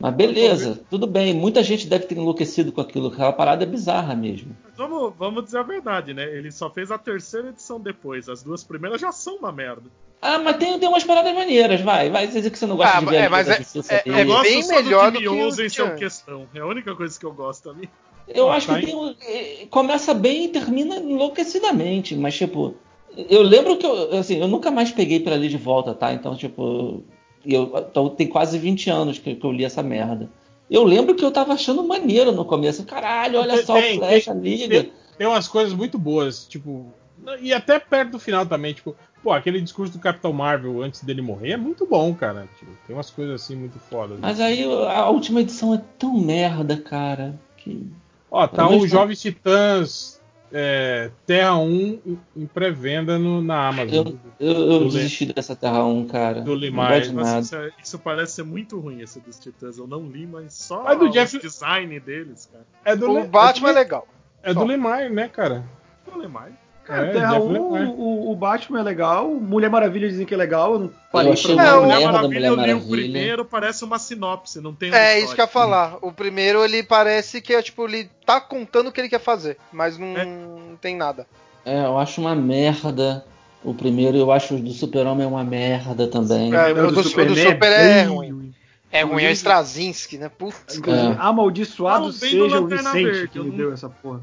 Mas 0.00 0.14
beleza, 0.14 0.80
tudo 0.88 1.06
bem. 1.06 1.34
Muita 1.34 1.62
gente 1.62 1.86
deve 1.88 2.06
ter 2.06 2.16
enlouquecido 2.16 2.70
com 2.70 2.80
aquilo. 2.80 3.08
Aquela 3.08 3.32
parada 3.32 3.64
é 3.64 3.66
bizarra 3.66 4.14
mesmo. 4.14 4.56
Vamos, 4.76 5.12
vamos 5.18 5.44
dizer 5.44 5.58
a 5.58 5.62
verdade, 5.64 6.14
né? 6.14 6.22
Ele 6.24 6.52
só 6.52 6.70
fez 6.70 6.90
a 6.92 6.98
terceira 6.98 7.48
edição 7.48 7.80
depois. 7.80 8.28
As 8.28 8.42
duas 8.42 8.62
primeiras 8.62 9.00
já 9.00 9.10
são 9.10 9.36
uma 9.36 9.50
merda. 9.50 9.90
Ah, 10.22 10.38
mas 10.38 10.56
tem, 10.56 10.78
tem 10.78 10.88
umas 10.88 11.02
paradas 11.04 11.34
maneiras, 11.34 11.80
vai. 11.80 12.10
Vai 12.10 12.28
dizer 12.28 12.48
que 12.50 12.58
você 12.58 12.66
não 12.66 12.76
gosta 12.76 12.96
Ah, 12.96 13.00
de 13.00 13.06
ver 13.06 13.16
é, 13.16 13.28
mas 13.28 13.48
é- 13.48 13.56
Justiça 13.56 13.94
é- 13.94 14.02
é 14.06 14.22
Eu 14.22 14.26
gosto 14.26 14.42
bem 14.42 14.68
melhor 14.68 15.10
do 15.10 15.18
que 15.18 15.28
o 15.28 15.50
sem 15.52 15.68
Chan. 15.68 15.94
questão. 15.96 16.46
É 16.54 16.60
a 16.60 16.66
única 16.66 16.94
coisa 16.94 17.18
que 17.18 17.26
eu 17.26 17.32
gosto 17.32 17.68
ali. 17.70 17.88
Eu 18.28 18.50
Ah, 18.50 18.56
acho 18.56 18.66
tá 18.68 18.78
que 18.78 18.86
tem 18.86 18.94
um- 18.94 19.14
eh, 19.20 19.66
começa 19.70 20.12
bem 20.14 20.44
e 20.44 20.48
termina 20.48 20.96
enlouquecidamente, 20.96 22.14
mas 22.14 22.36
tipo, 22.36 22.74
eu 23.28 23.42
lembro 23.42 23.76
que 23.76 23.86
eu, 23.86 24.16
assim, 24.18 24.38
eu 24.38 24.46
nunca 24.48 24.70
mais 24.70 24.90
peguei 24.92 25.18
pra 25.20 25.34
ler 25.34 25.48
de 25.48 25.56
volta, 25.56 25.94
tá? 25.94 26.12
Então, 26.12 26.36
tipo, 26.36 27.02
eu 27.44 27.72
então, 27.88 28.08
tem 28.08 28.26
quase 28.26 28.58
20 28.58 28.90
anos 28.90 29.18
que, 29.18 29.34
que 29.34 29.44
eu 29.44 29.52
li 29.52 29.64
essa 29.64 29.82
merda. 29.82 30.28
Eu 30.70 30.84
lembro 30.84 31.14
que 31.14 31.24
eu 31.24 31.30
tava 31.30 31.54
achando 31.54 31.82
maneiro 31.86 32.30
no 32.32 32.44
começo. 32.44 32.84
Caralho, 32.84 33.40
olha 33.40 33.54
Tem- 33.56 33.64
só 33.64 33.74
tem- 33.74 33.96
o 33.96 34.00
Flash, 34.00 34.24
tem- 34.26 34.40
Liga. 34.40 34.82
Tem, 34.82 34.92
tem 35.16 35.26
umas 35.26 35.48
coisas 35.48 35.72
muito 35.72 35.98
boas, 35.98 36.46
tipo. 36.46 36.92
E 37.40 37.52
até 37.52 37.78
perto 37.78 38.12
do 38.12 38.18
final 38.18 38.46
também, 38.46 38.72
tipo, 38.74 38.94
pô, 39.22 39.32
aquele 39.32 39.60
discurso 39.60 39.92
do 39.92 39.98
Capitão 39.98 40.32
Marvel 40.32 40.82
antes 40.82 41.02
dele 41.02 41.22
morrer 41.22 41.52
é 41.52 41.56
muito 41.56 41.86
bom, 41.86 42.14
cara. 42.14 42.48
Tipo, 42.58 42.70
tem 42.86 42.94
umas 42.94 43.10
coisas 43.10 43.42
assim 43.42 43.56
muito 43.56 43.78
fodas. 43.78 44.18
Mas 44.20 44.40
aí 44.40 44.64
a 44.64 45.08
última 45.08 45.40
edição 45.40 45.74
é 45.74 45.82
tão 45.98 46.18
merda, 46.18 46.76
cara. 46.76 47.38
Que... 47.56 47.86
Ó, 48.30 48.46
tá 48.46 48.68
o 48.68 48.86
Jovens 48.86 49.20
Titãs 49.20 50.17
é, 50.52 51.10
Terra 51.26 51.56
1 51.58 52.00
em- 52.36 52.46
pré-venda 52.46 53.18
na 53.18 53.68
Amazon. 53.68 54.06
Eu, 54.06 54.18
eu, 54.40 54.54
eu 54.72 54.78
Do 54.80 54.84
Le- 54.86 54.90
desisti 54.92 55.26
dessa 55.32 55.54
Terra 55.54 55.84
1, 55.84 56.06
cara. 56.06 56.40
Do 56.40 56.54
Limar. 56.54 57.00
isso, 57.00 57.56
é- 57.56 57.70
isso 57.82 57.98
parece 57.98 58.32
ser 58.34 58.42
muito 58.44 58.78
ruim, 58.78 59.00
esse 59.02 59.20
dos 59.20 59.38
Titãs. 59.38 59.78
Eu 59.78 59.86
não 59.86 60.06
li, 60.06 60.26
mas 60.26 60.54
só 60.54 60.84
Mas 60.84 60.98
do 60.98 61.06
o 61.06 61.10
Jeff- 61.10 61.38
design 61.38 61.98
deles, 62.00 62.48
cara. 62.50 62.66
É 62.84 62.96
do, 62.96 63.10
O 63.10 63.20
Le- 63.20 63.26
Batman 63.28 63.68
é 63.68 63.70
é 63.70 63.74
do, 63.74 63.78
legal. 63.78 64.08
é 64.42 64.54
do 64.54 64.64
Lemar, 64.64 65.10
né, 65.10 65.28
cara? 65.28 65.64
Ler 66.16 66.28
mais. 66.28 66.54
Cara, 66.88 67.06
É, 67.06 67.12
Terra 67.12 67.34
Jeff 67.34 67.42
1, 67.46 67.72
Lemire. 67.72 67.92
o, 67.98 68.32
o 68.32 68.34
Batman 68.34 68.80
é 68.80 68.82
legal, 68.82 69.28
Mulher 69.28 69.68
Maravilha 69.70 70.08
dizem 70.08 70.24
que 70.24 70.32
é 70.32 70.36
legal, 70.36 70.72
eu 70.72 70.78
não 70.78 70.90
parei 71.12 71.28
Eu 71.28 71.32
achei 71.34 71.54
pra 71.54 71.64
É, 71.66 71.72
Mulher 71.80 72.00
Maravilha, 72.00 72.28
Mulher 72.28 72.48
eu 72.48 72.54
li 72.54 72.60
o 72.62 72.76
Maravilha. 72.76 73.02
primeiro, 73.02 73.44
parece 73.44 73.84
uma 73.84 73.98
sinopse, 73.98 74.58
não 74.60 74.74
tem 74.74 74.88
uma 74.88 74.98
É 74.98 75.20
isso 75.20 75.34
que 75.34 75.40
eu 75.40 75.44
ia 75.44 75.48
falar. 75.48 75.98
O 76.00 76.10
primeiro 76.10 76.64
ele 76.64 76.82
parece 76.82 77.42
que 77.42 77.52
é 77.52 77.60
tipo, 77.60 77.84
ele 77.86 78.10
tá 78.24 78.40
contando 78.40 78.88
o 78.88 78.92
que 78.92 79.00
ele 79.00 79.08
quer 79.10 79.20
fazer, 79.20 79.58
mas 79.70 79.98
não 79.98 80.16
É. 80.16 80.26
tem 80.80 80.96
nada. 80.96 81.26
É, 81.64 81.84
eu 81.84 81.98
acho 81.98 82.20
uma 82.22 82.34
merda. 82.34 83.22
O 83.62 83.74
primeiro, 83.74 84.16
eu 84.16 84.32
acho 84.32 84.54
o 84.54 84.58
do 84.58 84.70
Super-Homem 84.70 85.26
uma 85.26 85.44
merda 85.44 86.06
também. 86.08 86.54
É, 86.54 86.70
É, 86.70 86.72
o 86.72 86.74
do, 86.74 87.00
o 87.00 87.02
do 87.02 87.04
Super 87.04 87.26
é 87.70 88.04
ruim. 88.04 88.54
É 88.90 89.02
ruim, 89.02 89.22
é 89.24 89.28
o 89.28 89.32
Straczynski, 89.32 90.16
né? 90.16 90.30
Putz. 90.30 90.80
É. 90.86 91.16
amaldiçoado 91.18 92.06
do 92.06 92.12
seja 92.12 92.58
o 92.60 92.66
Vicente 92.66 92.92
Verde, 93.04 93.28
que 93.28 93.38
eu 93.38 93.44
me 93.44 93.50
não- 93.50 93.56
deu 93.58 93.72
essa 93.74 93.88
porra. 93.90 94.20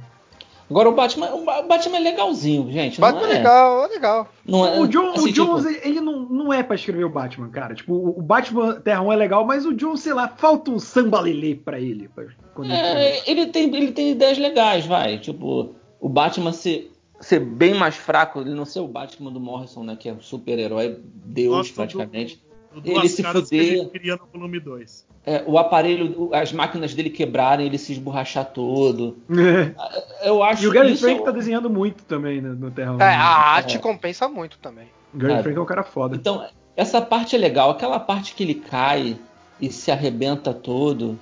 Agora 0.69 0.89
o 0.89 0.93
Batman, 0.93 1.33
o 1.35 1.45
Ba- 1.45 1.59
o 1.61 1.67
Batman 1.67 1.97
é 1.97 1.99
legalzinho, 1.99 2.71
gente. 2.71 2.99
Batman 2.99 3.21
não 3.21 3.27
é 3.27 3.31
é, 3.33 3.37
legal, 3.37 3.83
é 3.83 3.87
legal. 3.87 4.27
Não 4.45 4.65
é, 4.65 4.79
O, 4.79 4.87
John, 4.87 5.11
assim, 5.11 5.29
o 5.29 5.31
Jones, 5.33 5.65
tipo, 5.65 5.87
ele 5.87 6.01
não, 6.01 6.19
não 6.21 6.51
é 6.53 6.63
pra 6.63 6.75
escrever 6.75 7.03
o 7.03 7.09
Batman, 7.09 7.49
cara. 7.49 7.75
Tipo, 7.75 7.93
o 7.93 8.19
o 8.19 8.21
Batman 8.21 8.79
Terra 8.81 9.01
1 9.01 9.11
é 9.11 9.15
legal, 9.15 9.45
mas 9.45 9.65
o 9.65 9.73
John, 9.73 9.95
sei 9.95 10.13
lá, 10.13 10.27
falta 10.27 10.71
um 10.71 10.79
sambalelê 10.79 11.53
pra 11.55 11.79
ele. 11.79 12.07
pra- 12.09 12.25
quando 12.55 12.71
ele 12.71 12.79
é, 12.79 13.29
ele, 13.29 13.45
tem, 13.47 13.75
ele 13.75 13.91
tem 13.91 14.11
ideias 14.11 14.37
legais, 14.39 14.85
vai. 14.87 15.19
Tipo, 15.19 15.75
o 15.99 16.09
Batman 16.09 16.51
ser, 16.51 16.91
ser 17.19 17.39
bem 17.41 17.75
mais 17.75 17.95
fraco, 17.95 18.41
ele 18.41 18.55
não 18.55 18.65
ser 18.65 18.79
o 18.79 18.87
Batman 18.87 19.31
do 19.31 19.39
Morrison, 19.39 19.83
né? 19.83 19.95
Que 19.95 20.09
é 20.09 20.13
um 20.13 20.21
super-herói, 20.21 20.97
Deus 21.03 21.69
do- 21.69 21.75
praticamente. 21.75 22.43
Ele 22.83 23.07
se 23.09 23.23
fuder. 23.23 23.89
ele 23.93 24.11
no 24.15 24.25
volume 24.33 24.59
2. 24.59 25.05
É, 25.25 25.43
o 25.47 25.57
aparelho, 25.57 26.29
as 26.33 26.51
máquinas 26.53 26.93
dele 26.93 27.09
quebrarem, 27.09 27.65
ele 27.65 27.77
se 27.77 27.91
esborrachar 27.93 28.45
todo. 28.45 29.17
É. 29.29 30.27
Eu 30.27 30.43
acho 30.43 30.63
E 30.63 30.67
o 30.67 30.71
Gary 30.71 30.93
isso- 30.93 31.01
Frank 31.03 31.23
tá 31.23 31.31
desenhando 31.31 31.69
muito 31.69 32.03
também 32.03 32.41
né, 32.41 32.49
no 32.49 32.69
Terra 32.71 32.93
1. 32.93 33.01
É, 33.01 33.15
a 33.15 33.27
arte 33.27 33.79
compensa 33.79 34.27
muito 34.27 34.57
também. 34.59 34.87
O 35.13 35.17
Gary 35.17 35.33
É. 35.33 35.43
Frank 35.43 35.57
é 35.57 35.61
um 35.61 35.65
cara 35.65 35.83
foda. 35.83 36.15
Então, 36.15 36.45
essa 36.75 37.01
parte 37.01 37.35
é 37.35 37.39
legal. 37.39 37.71
Aquela 37.71 37.99
parte 37.99 38.35
que 38.35 38.43
ele 38.43 38.55
cai 38.55 39.17
e 39.59 39.71
se 39.71 39.91
arrebenta 39.91 40.53
todo, 40.53 41.17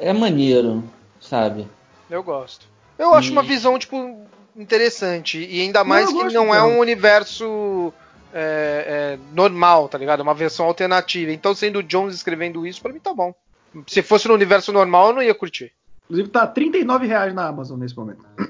é 0.00 0.12
maneiro, 0.12 0.82
sabe? 1.20 1.66
Eu 2.10 2.22
gosto. 2.22 2.66
Eu 2.98 3.14
acho 3.14 3.28
E- 3.28 3.32
uma 3.32 3.42
visão, 3.42 3.78
tipo, 3.78 4.26
interessante. 4.56 5.38
E 5.48 5.60
ainda 5.60 5.84
mais 5.84 6.10
eu 6.10 6.26
que 6.26 6.34
não 6.34 6.52
é 6.54 6.62
um 6.64 6.78
universo 6.80 7.92
é, 8.32 9.16
é, 9.16 9.18
normal, 9.34 9.88
tá 9.88 9.96
ligado? 9.98 10.20
É 10.20 10.22
uma 10.22 10.34
versão 10.34 10.66
alternativa. 10.66 11.32
Então, 11.32 11.54
sendo 11.54 11.78
o 11.78 11.82
Jones 11.82 12.14
escrevendo 12.14 12.66
isso, 12.66 12.80
pra 12.82 12.92
mim 12.92 13.00
tá 13.00 13.12
bom. 13.14 13.34
Se 13.86 14.02
fosse 14.02 14.26
no 14.28 14.34
universo 14.34 14.72
normal, 14.72 15.08
eu 15.08 15.14
não 15.14 15.22
ia 15.22 15.34
curtir. 15.34 15.72
Inclusive 16.04 16.28
tá 16.30 16.46
39 16.46 17.06
reais 17.06 17.34
na 17.34 17.46
Amazon 17.46 17.78
nesse 17.78 17.96
momento. 17.96 18.24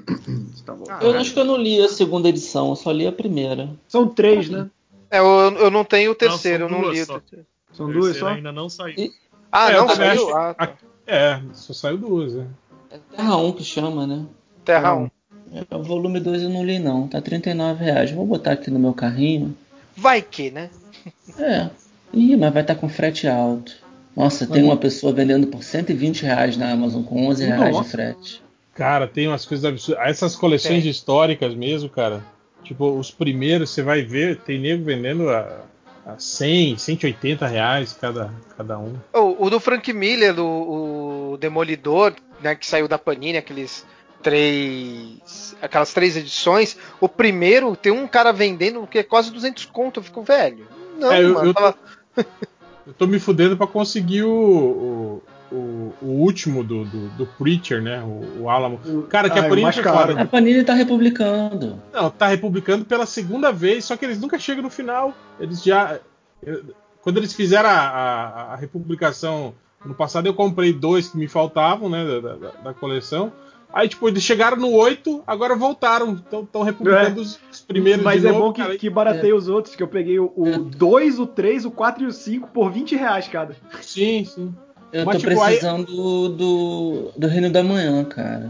Tá 0.65 0.73
bom. 0.75 0.83
Ah, 0.87 0.99
Eu 1.01 1.15
é. 1.15 1.17
acho 1.17 1.33
que 1.33 1.39
eu 1.39 1.43
não 1.45 1.57
li 1.57 1.81
a 1.81 1.87
segunda 1.89 2.29
edição, 2.29 2.69
eu 2.69 2.75
só 2.75 2.91
li 2.91 3.07
a 3.07 3.11
primeira. 3.11 3.69
São 3.87 4.07
três, 4.07 4.47
né? 4.49 4.69
É, 5.09 5.17
eu, 5.19 5.25
eu 5.25 5.71
não 5.71 5.83
tenho 5.83 6.11
o 6.11 6.15
terceiro, 6.15 6.67
são 6.69 6.77
eu 6.77 6.83
não 6.83 6.91
li 6.91 7.01
o 7.01 7.05
só. 7.05 7.19
terceiro. 7.19 7.45
São 7.73 7.87
O 7.87 7.93
duas 7.93 8.17
só? 8.17 8.27
ainda 8.27 8.51
não 8.51 8.69
saiu. 8.69 8.93
E- 8.97 9.11
Ah, 9.51 9.71
É, 9.71 9.77
não, 9.77 9.89
saiu? 9.89 10.27
acho- 10.27 10.35
Ah, 10.37 10.53
tá. 10.53 10.73
É, 11.07 11.41
só 11.53 11.73
saiu 11.73 11.97
duas, 11.97 12.33
né? 12.35 12.45
É 12.91 12.99
Terra 13.15 13.37
1 13.37 13.51
que 13.53 13.63
chama, 13.63 14.05
né? 14.05 14.25
Terra 14.63 14.89
Não. 14.95 15.11
1. 15.51 15.57
É, 15.71 15.75
O 15.75 15.81
volume 15.83 16.19
2 16.19 16.43
eu 16.43 16.49
não 16.49 16.63
li 16.63 16.77
não, 16.77 17.07
tá 17.07 17.19
39 17.19 17.83
reais. 17.83 18.11
Vou 18.11 18.27
botar 18.27 18.51
aqui 18.51 18.69
no 18.69 18.77
meu 18.77 18.93
carrinho. 18.93 19.57
Vai 19.99 20.21
que, 20.21 20.49
né? 20.49 20.69
É. 21.37 21.69
Ih, 22.13 22.35
mas 22.35 22.53
vai 22.53 22.61
estar 22.61 22.75
com 22.75 22.89
frete 22.89 23.27
alto. 23.27 23.73
Nossa, 24.15 24.47
tem 24.47 24.63
uma 24.63 24.75
pessoa 24.77 25.13
vendendo 25.13 25.47
por 25.47 25.63
120 25.63 26.23
reais 26.23 26.57
na 26.57 26.71
Amazon 26.71 27.03
com 27.03 27.27
11 27.27 27.45
reais 27.45 27.71
Nossa. 27.71 27.83
de 27.83 27.89
frete. 27.89 28.43
Cara, 28.73 29.07
tem 29.07 29.27
umas 29.27 29.45
coisas 29.45 29.65
absurdas. 29.65 30.03
Essas 30.05 30.35
coleções 30.35 30.83
Tem. 30.83 30.91
históricas 30.91 31.53
mesmo, 31.53 31.89
cara. 31.89 32.23
Tipo, 32.63 32.97
os 32.97 33.11
primeiros, 33.11 33.69
você 33.69 33.81
vai 33.81 34.01
ver, 34.01 34.37
tem 34.37 34.59
nego 34.59 34.83
vendendo 34.83 35.29
a, 35.29 35.63
a 36.05 36.17
100, 36.17 36.77
180 36.77 37.47
reais 37.47 37.93
cada, 37.93 38.33
cada 38.57 38.77
um. 38.77 38.95
O, 39.13 39.45
o 39.45 39.49
do 39.49 39.59
Frank 39.59 39.91
Miller, 39.93 40.39
o, 40.39 41.33
o 41.33 41.37
Demolidor, 41.37 42.13
né, 42.41 42.55
que 42.55 42.65
saiu 42.65 42.87
da 42.87 42.97
Panini, 42.97 43.37
aqueles 43.37 43.85
três. 44.21 45.55
aquelas 45.61 45.93
três 45.93 46.15
edições. 46.17 46.77
O 46.99 47.07
primeiro 47.09 47.75
tem 47.75 47.91
um 47.91 48.07
cara 48.07 48.31
vendendo 48.31 48.85
que 48.87 48.99
é 48.99 49.03
quase 49.03 49.31
200 49.31 49.65
conto. 49.65 49.99
Eu 49.99 50.03
fico, 50.03 50.21
velho. 50.23 50.67
Não, 50.97 51.11
É, 51.11 51.23
eu- 51.23 51.33
mano. 51.33 51.49
eu 51.49 51.53
tô- 51.53 51.61
tava- 51.61 51.75
Eu 52.87 52.93
tô 52.93 53.05
me 53.05 53.19
fudendo 53.19 53.55
pra 53.55 53.67
conseguir 53.67 54.23
o, 54.23 54.31
o, 54.31 55.55
o, 55.55 55.93
o 56.01 56.05
último 56.23 56.63
do, 56.63 56.85
do, 56.85 57.07
do 57.09 57.25
Preacher, 57.27 57.83
né? 57.83 58.01
O, 58.01 58.41
o 58.43 58.49
Alamo. 58.49 58.79
Cara, 59.03 59.29
que 59.29 59.37
Ah, 59.37 59.43
a 59.43 59.45
é 59.45 59.49
Panini 59.49 59.73
foda. 59.73 60.21
A 60.21 60.25
Panini 60.25 60.63
tá 60.63 60.73
republicando. 60.73 61.79
Não, 61.93 62.09
tá 62.09 62.25
republicando 62.27 62.85
pela 62.85 63.05
segunda 63.05 63.51
vez, 63.51 63.85
só 63.85 63.95
que 63.95 64.05
eles 64.05 64.19
nunca 64.19 64.39
chegam 64.39 64.63
no 64.63 64.71
final. 64.71 65.13
Eles 65.39 65.61
já. 65.63 65.99
eu- 66.41 66.63
Quando 67.03 67.17
eles 67.17 67.31
fizeram 67.33 67.69
a, 67.69 67.73
a, 67.73 68.53
a 68.53 68.55
republicação 68.55 69.53
no 69.85 69.93
passado, 69.93 70.25
eu 70.25 70.33
comprei 70.33 70.73
dois 70.73 71.09
que 71.09 71.17
me 71.17 71.27
faltavam, 71.27 71.89
né? 71.89 72.03
Da, 72.19 72.35
da- 72.35 72.51
da 72.63 72.73
coleção. 72.73 73.31
Aí, 73.71 73.87
tipo, 73.87 74.07
eles 74.07 74.23
chegaram 74.23 74.57
no 74.57 74.71
8, 74.71 75.23
agora 75.27 75.55
voltaram. 75.55 76.13
Estão 76.15 76.63
republicando 76.63 77.21
os, 77.21 77.39
os 77.51 77.61
primeiros 77.61 78.03
Mas 78.03 78.21
de 78.21 78.27
é 78.27 78.31
novo, 78.31 78.45
bom 78.45 78.53
que, 78.53 78.61
cara. 78.61 78.77
que 78.77 78.89
barateia 78.89 79.35
os 79.35 79.47
outros, 79.47 79.75
que 79.75 79.83
eu 79.83 79.87
peguei 79.87 80.19
o 80.19 80.31
2, 80.75 81.19
o 81.19 81.27
3, 81.27 81.65
o 81.65 81.71
4 81.71 82.03
e 82.03 82.07
o 82.07 82.11
5 82.11 82.47
por 82.49 82.71
20 82.71 82.95
reais 82.95 83.27
cada. 83.27 83.55
Sim, 83.81 84.25
sim. 84.25 84.53
Eu 84.91 85.05
Mas, 85.05 85.17
tô 85.21 85.27
tipo, 85.29 85.39
aí- 85.41 85.49
precisando 85.57 85.85
do, 85.85 86.29
do, 86.29 87.11
do 87.15 87.27
Reino 87.27 87.51
da 87.51 87.61
Manhã, 87.63 88.03
cara. 88.05 88.49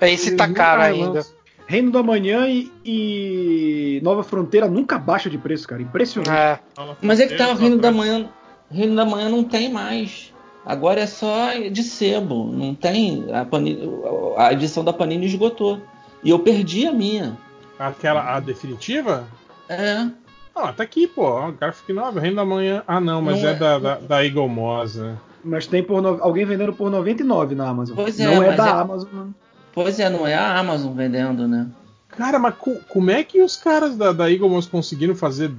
É, 0.00 0.10
esse 0.12 0.34
tá 0.34 0.48
caro 0.50 0.80
ainda. 0.80 1.26
Reino 1.66 1.90
da 1.90 2.02
Manhã 2.02 2.48
e, 2.48 2.72
e 2.82 4.00
Nova 4.02 4.22
Fronteira 4.22 4.66
nunca 4.66 4.96
baixa 4.98 5.28
de 5.28 5.36
preço, 5.36 5.68
cara. 5.68 5.82
Impressionante. 5.82 6.30
É. 6.30 6.58
Mas 7.02 7.20
é 7.20 7.26
que 7.26 7.36
tá 7.36 7.50
o 7.50 7.54
Reino 7.54 7.76
da 7.76 7.92
Manhã. 7.92 8.14
Manhã. 8.20 8.28
Reino 8.70 8.96
da 8.96 9.04
Manhã 9.04 9.28
não 9.28 9.44
tem 9.44 9.70
mais. 9.70 10.32
Agora 10.64 11.00
é 11.00 11.06
só 11.06 11.52
de 11.70 11.82
sebo. 11.82 12.44
Não 12.52 12.74
tem. 12.74 13.24
A, 13.32 13.44
Panini, 13.44 13.88
a 14.36 14.52
edição 14.52 14.84
da 14.84 14.92
Panini 14.92 15.26
esgotou. 15.26 15.80
E 16.22 16.30
eu 16.30 16.38
perdi 16.40 16.86
a 16.86 16.92
minha. 16.92 17.36
Aquela, 17.78 18.34
a 18.36 18.40
definitiva? 18.40 19.24
É. 19.68 20.06
Ah, 20.54 20.72
tá 20.72 20.82
aqui, 20.82 21.06
pô. 21.06 21.52
Graphic 21.52 21.92
Novel, 21.92 22.20
Reino 22.20 22.36
da 22.36 22.44
Manhã. 22.44 22.82
Ah, 22.86 23.00
não, 23.00 23.22
mas 23.22 23.40
Não 23.40 23.48
é, 23.48 23.52
é- 23.52 23.54
Da, 23.54 23.78
da, 23.78 23.94
da 23.96 24.24
Eagle 24.24 24.48
Moss, 24.48 24.96
né? 24.96 25.16
Mas 25.44 25.66
tem 25.68 25.82
por 25.82 26.02
no- 26.02 26.20
alguém 26.22 26.44
vendendo 26.44 26.72
por 26.72 26.90
99 26.90 27.54
na 27.54 27.68
Amazon. 27.68 27.94
Pois 27.94 28.18
é, 28.18 28.26
não 28.26 28.42
é 28.42 28.52
da 28.56 28.66
é- 28.66 28.70
Amazon. 28.70 29.08
não. 29.12 29.34
Pois 29.72 30.00
é, 30.00 30.10
não 30.10 30.26
é 30.26 30.34
a 30.34 30.58
Amazon 30.58 30.92
vendendo, 30.92 31.46
né? 31.46 31.68
Cara, 32.08 32.38
mas 32.40 32.54
co- 32.56 32.80
como 32.88 33.10
é 33.12 33.22
que 33.22 33.40
os 33.40 33.56
caras 33.56 33.96
da, 33.96 34.10
da 34.12 34.30
Eagle 34.30 34.48
Moss 34.50 34.66
conseguiram 34.66 35.14
fazer 35.14 35.52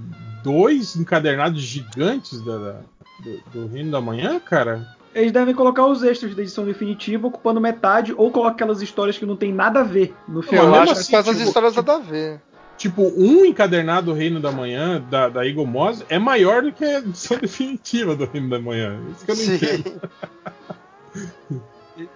dois 0.43 0.97
encadernados 0.97 1.61
gigantes 1.61 2.41
da, 2.41 2.57
da- 2.57 2.79
do, 3.23 3.41
do 3.51 3.67
Reino 3.67 3.91
da 3.91 4.01
Manhã, 4.01 4.39
cara? 4.39 4.87
Eles 5.13 5.31
devem 5.31 5.55
colocar 5.55 5.85
os 5.87 6.03
extras 6.03 6.35
da 6.35 6.41
edição 6.41 6.65
definitiva 6.65 7.27
ocupando 7.27 7.59
metade 7.59 8.13
ou 8.15 8.31
colocar 8.31 8.51
aquelas 8.51 8.81
histórias 8.81 9.17
que 9.17 9.25
não 9.25 9.35
tem 9.35 9.51
nada 9.51 9.79
a 9.79 9.83
ver 9.83 10.13
no 10.27 10.39
Eu 10.39 10.43
final. 10.43 10.65
mesmo 10.67 10.83
acho 10.83 10.93
que 10.93 10.99
assim, 10.99 11.11
com 11.11 11.17
essas 11.17 11.35
tipo, 11.37 11.47
histórias 11.47 11.75
nada 11.75 11.95
a 11.95 11.99
ver. 11.99 12.41
Tipo, 12.77 13.01
um 13.17 13.43
encadernado 13.43 14.13
Reino 14.13 14.39
da 14.39 14.51
Manhã 14.51 15.03
da, 15.09 15.27
da 15.27 15.45
Eagle 15.45 15.65
Moss 15.65 16.05
é 16.09 16.17
maior 16.17 16.61
do 16.61 16.71
que 16.71 16.85
a 16.85 16.99
edição 16.99 17.37
definitiva 17.41 18.15
do 18.15 18.25
Reino 18.25 18.49
da 18.49 18.59
Manhã. 18.59 18.99
Isso 19.11 19.25
que 19.25 19.31
eu 19.31 19.35
não 19.35 19.43
Sim. 19.43 19.55
entendo. 19.55 20.01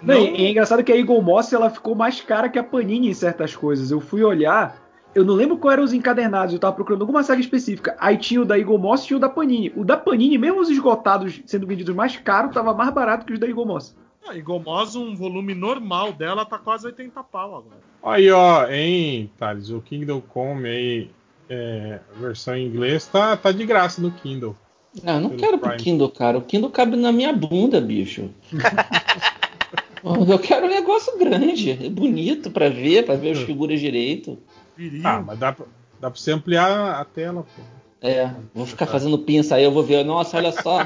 Não, 0.02 0.16
e 0.16 0.42
e 0.42 0.46
é 0.46 0.52
engraçado 0.52 0.84
que 0.84 0.92
a 0.92 0.96
Eagle 0.96 1.22
Moss 1.22 1.52
ela 1.52 1.70
ficou 1.70 1.96
mais 1.96 2.22
cara 2.22 2.48
que 2.48 2.58
a 2.58 2.64
Panini 2.64 3.10
em 3.10 3.14
certas 3.14 3.56
coisas. 3.56 3.92
Eu 3.92 4.00
fui 4.00 4.24
olhar, 4.24 4.82
eu 5.16 5.24
não 5.24 5.34
lembro 5.36 5.58
qual 5.58 5.74
eram 5.74 5.84
os 5.84 5.94
encadernados, 5.94 6.54
eu 6.54 6.60
tava 6.60 6.76
procurando 6.76 7.02
alguma 7.02 7.24
saga 7.24 7.42
específica. 7.42 7.96
Aí 8.00 8.18
tinha 8.18 8.42
o 8.42 8.46
da 8.46 8.58
Eagle 8.58 8.78
Moss 8.78 9.04
e 9.06 9.16
o 9.16 9.20
da 9.20 9.30
Panini. 9.30 9.72
O 9.76 9.84
da 9.84 9.98
Panini, 9.98 10.38
mesmo 10.38 10.60
os 10.60 10.70
esgotados 10.70 11.42
sendo 11.46 11.68
vendidos 11.68 11.96
mais 11.96 12.18
caro, 12.18 12.52
tava 12.52 12.74
mais 12.74 12.94
barato 12.94 13.26
que 13.26 13.34
os 13.34 13.40
da 13.40 13.48
Eagle 13.48 13.66
Moss. 13.66 13.96
Ah, 14.26 14.38
Igomos, 14.38 14.96
um 14.96 15.16
volume 15.16 15.54
normal 15.54 16.14
dela 16.14 16.46
tá 16.46 16.58
quase 16.58 16.86
80 16.86 17.22
pau 17.24 17.58
agora. 17.58 17.82
Aí, 18.02 18.32
ó, 18.32 18.68
hein, 18.68 19.30
Thales, 19.38 19.70
o 19.70 19.82
Kingdom 19.82 20.22
Come 20.22 20.70
aí, 20.70 21.10
é, 21.50 22.00
versão 22.16 22.56
em 22.56 22.66
inglês, 22.66 23.06
tá, 23.06 23.36
tá 23.36 23.52
de 23.52 23.66
graça 23.66 24.02
no 24.02 24.12
Kindle. 24.12 24.56
Não, 25.04 25.16
eu 25.16 25.22
não 25.22 25.30
quero 25.32 25.58
pro 25.58 25.70
Prime. 25.70 25.84
Kindle, 25.84 26.10
cara. 26.10 26.38
O 26.38 26.42
Kindle 26.42 26.70
cabe 26.70 26.96
na 26.96 27.12
minha 27.12 27.34
bunda, 27.34 27.82
bicho. 27.82 28.30
eu 30.04 30.40
quero 30.40 30.68
um 30.68 30.70
negócio 30.70 31.18
grande, 31.18 31.74
bonito 31.90 32.50
pra 32.50 32.70
ver, 32.70 33.06
pra 33.06 33.16
ver 33.16 33.32
as 33.32 33.40
figuras 33.40 33.80
direito. 33.80 34.38
Viril. 34.78 35.02
Ah, 35.04 35.22
mas 35.22 35.40
dá 35.40 35.52
pra, 35.52 35.66
dá 36.00 36.10
pra 36.12 36.20
você 36.20 36.32
ampliar 36.32 37.00
a 37.00 37.06
tela, 37.06 37.44
pô. 37.44 37.62
É, 38.02 38.30
vou 38.54 38.66
ficar 38.66 38.86
fazendo 38.86 39.18
pinça 39.20 39.56
aí, 39.56 39.64
eu 39.64 39.72
vou 39.72 39.84
ver. 39.84 40.04
Nossa, 40.04 40.36
olha 40.36 40.52
só. 40.52 40.86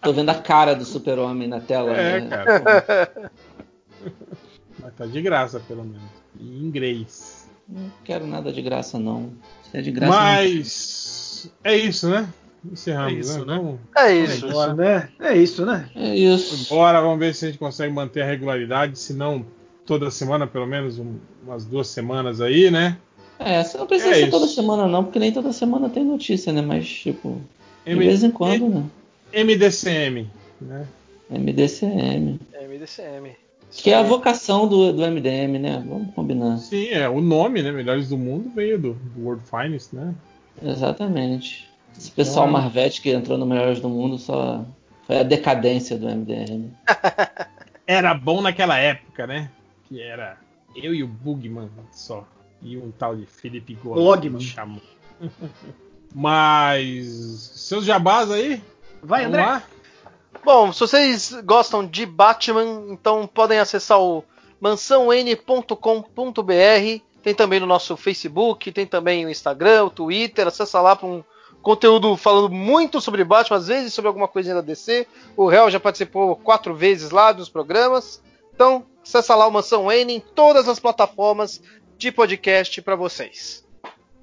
Tô 0.00 0.12
vendo 0.14 0.30
a 0.30 0.34
cara 0.34 0.74
do 0.74 0.84
super-homem 0.84 1.46
na 1.46 1.60
tela. 1.60 1.92
É, 1.92 2.20
né? 2.20 2.28
cara. 2.28 2.60
pô. 2.60 3.30
Mas 4.82 4.94
tá 4.94 5.06
de 5.06 5.20
graça, 5.22 5.60
pelo 5.60 5.84
menos. 5.84 6.02
Em 6.40 6.64
inglês. 6.64 7.48
Não 7.68 7.90
quero 8.04 8.26
nada 8.26 8.52
de 8.52 8.60
graça, 8.62 8.98
não. 8.98 9.32
Se 9.70 9.76
é 9.78 9.82
de 9.82 9.90
graça. 9.90 10.12
Mas 10.12 11.52
é 11.62 11.76
isso, 11.76 12.08
né? 12.08 12.28
Encerramos, 12.64 13.12
É 13.12 13.16
isso, 13.20 13.44
né? 13.44 13.56
né? 13.56 13.58
Vamos 13.58 13.80
É 13.96 14.14
isso. 14.14 14.46
embora. 14.46 14.74
né? 14.74 15.08
É 15.20 15.36
isso, 15.36 15.66
né? 15.66 15.90
não. 15.94 16.02
É 16.02 16.16
isso. 16.16 16.72
embora, 16.72 17.00
vamos 17.00 17.18
ver 17.18 17.34
se 17.34 17.44
a 17.44 17.48
gente 17.48 17.58
consegue 17.58 17.92
manter 17.92 18.22
a 18.22 18.26
regularidade, 18.26 18.98
se 18.98 19.12
não 19.12 19.44
toda 19.84 20.10
semana, 20.10 20.46
pelo 20.46 20.66
menos 20.66 20.98
um- 20.98 21.18
umas 21.42 21.66
duas 21.66 21.88
semanas 21.88 22.40
aí, 22.40 22.70
né? 22.70 22.96
É, 23.44 23.62
você 23.62 23.76
não 23.78 23.86
precisa 23.86 24.10
É 24.10 24.14
ser 24.14 24.22
isso. 24.22 24.30
toda 24.30 24.46
semana, 24.46 24.86
não, 24.88 25.04
porque 25.04 25.18
nem 25.18 25.32
toda 25.32 25.52
semana 25.52 25.88
tem 25.90 26.04
notícia, 26.04 26.52
né? 26.52 26.62
Mas, 26.62 26.88
tipo, 26.88 27.40
de 27.84 27.92
M- 27.92 28.04
vez 28.04 28.22
em 28.24 28.30
quando, 28.30 28.68
né? 28.68 28.84
MDCM, 29.32 30.28
né? 30.60 30.86
MDCM. 31.30 32.38
MDCM. 32.60 33.32
Isso 33.70 33.82
Que 33.82 33.90
é 33.90 33.94
a 33.96 34.02
vocação 34.02 34.68
do, 34.68 34.92
do 34.92 35.02
MDM, 35.02 35.58
né? 35.58 35.82
Vamos 35.86 36.14
combinar. 36.14 36.58
Sim, 36.58 36.88
é 36.90 37.08
o 37.08 37.20
nome, 37.20 37.62
né? 37.62 37.72
Melhores 37.72 38.08
do 38.08 38.16
Mundo 38.16 38.50
veio 38.54 38.78
do, 38.78 38.94
do 38.94 39.24
World 39.24 39.42
Finest, 39.48 39.92
né? 39.92 40.14
Exatamente. 40.62 41.68
Esse 41.98 42.10
pessoal 42.10 42.46
Então- 42.48 42.60
Marvete 42.60 43.00
que 43.00 43.10
entrou 43.10 43.36
no 43.38 43.46
Melhores 43.46 43.80
do 43.80 43.88
Mundo 43.88 44.18
só 44.18 44.64
foi 45.06 45.18
a 45.18 45.22
decadência 45.22 45.96
do 45.98 46.08
MDM. 46.08 46.70
Era 47.86 48.14
bom 48.14 48.40
naquela 48.40 48.78
época, 48.78 49.26
né? 49.26 49.50
Que 49.88 50.00
era 50.00 50.38
Eu 50.74 50.94
e 50.94 51.02
o 51.02 51.06
Bugman 51.06 51.68
só. 51.92 52.26
E 52.64 52.78
um 52.78 52.90
tal 52.90 53.14
de 53.14 53.26
Felipe 53.26 53.78
Logman. 53.84 54.40
chamou. 54.40 54.80
Mas. 56.14 57.06
Seus 57.54 57.84
jabás 57.84 58.30
aí? 58.30 58.62
Vai, 59.02 59.24
Vamos 59.24 59.38
André. 59.38 59.46
lá? 59.46 59.62
Bom, 60.44 60.72
se 60.72 60.80
vocês 60.80 61.36
gostam 61.44 61.86
de 61.86 62.04
Batman, 62.06 62.86
então 62.90 63.26
podem 63.26 63.58
acessar 63.58 64.00
o 64.00 64.24
mansãon.com.br. 64.60 65.74
Tem 67.22 67.34
também 67.34 67.60
no 67.60 67.66
nosso 67.66 67.96
Facebook, 67.96 68.70
tem 68.70 68.86
também 68.86 69.24
o 69.24 69.30
Instagram, 69.30 69.84
o 69.84 69.90
Twitter. 69.90 70.46
Acessa 70.46 70.80
lá 70.80 70.94
para 70.94 71.06
um 71.06 71.24
conteúdo 71.62 72.14
falando 72.16 72.50
muito 72.50 73.00
sobre 73.00 73.24
Batman, 73.24 73.56
às 73.56 73.68
vezes 73.68 73.94
sobre 73.94 74.08
alguma 74.08 74.28
coisinha 74.28 74.56
da 74.56 74.60
DC. 74.60 75.06
O 75.36 75.48
Real 75.48 75.70
já 75.70 75.80
participou 75.80 76.36
quatro 76.36 76.74
vezes 76.74 77.10
lá 77.10 77.32
dos 77.32 77.48
programas. 77.48 78.22
Então, 78.54 78.84
acessa 79.02 79.34
lá 79.34 79.46
o 79.46 79.50
Mansão 79.50 79.90
N 79.90 80.12
em 80.12 80.20
todas 80.20 80.68
as 80.68 80.78
plataformas 80.78 81.62
de 81.96 82.12
podcast 82.12 82.82
para 82.82 82.96
vocês. 82.96 83.66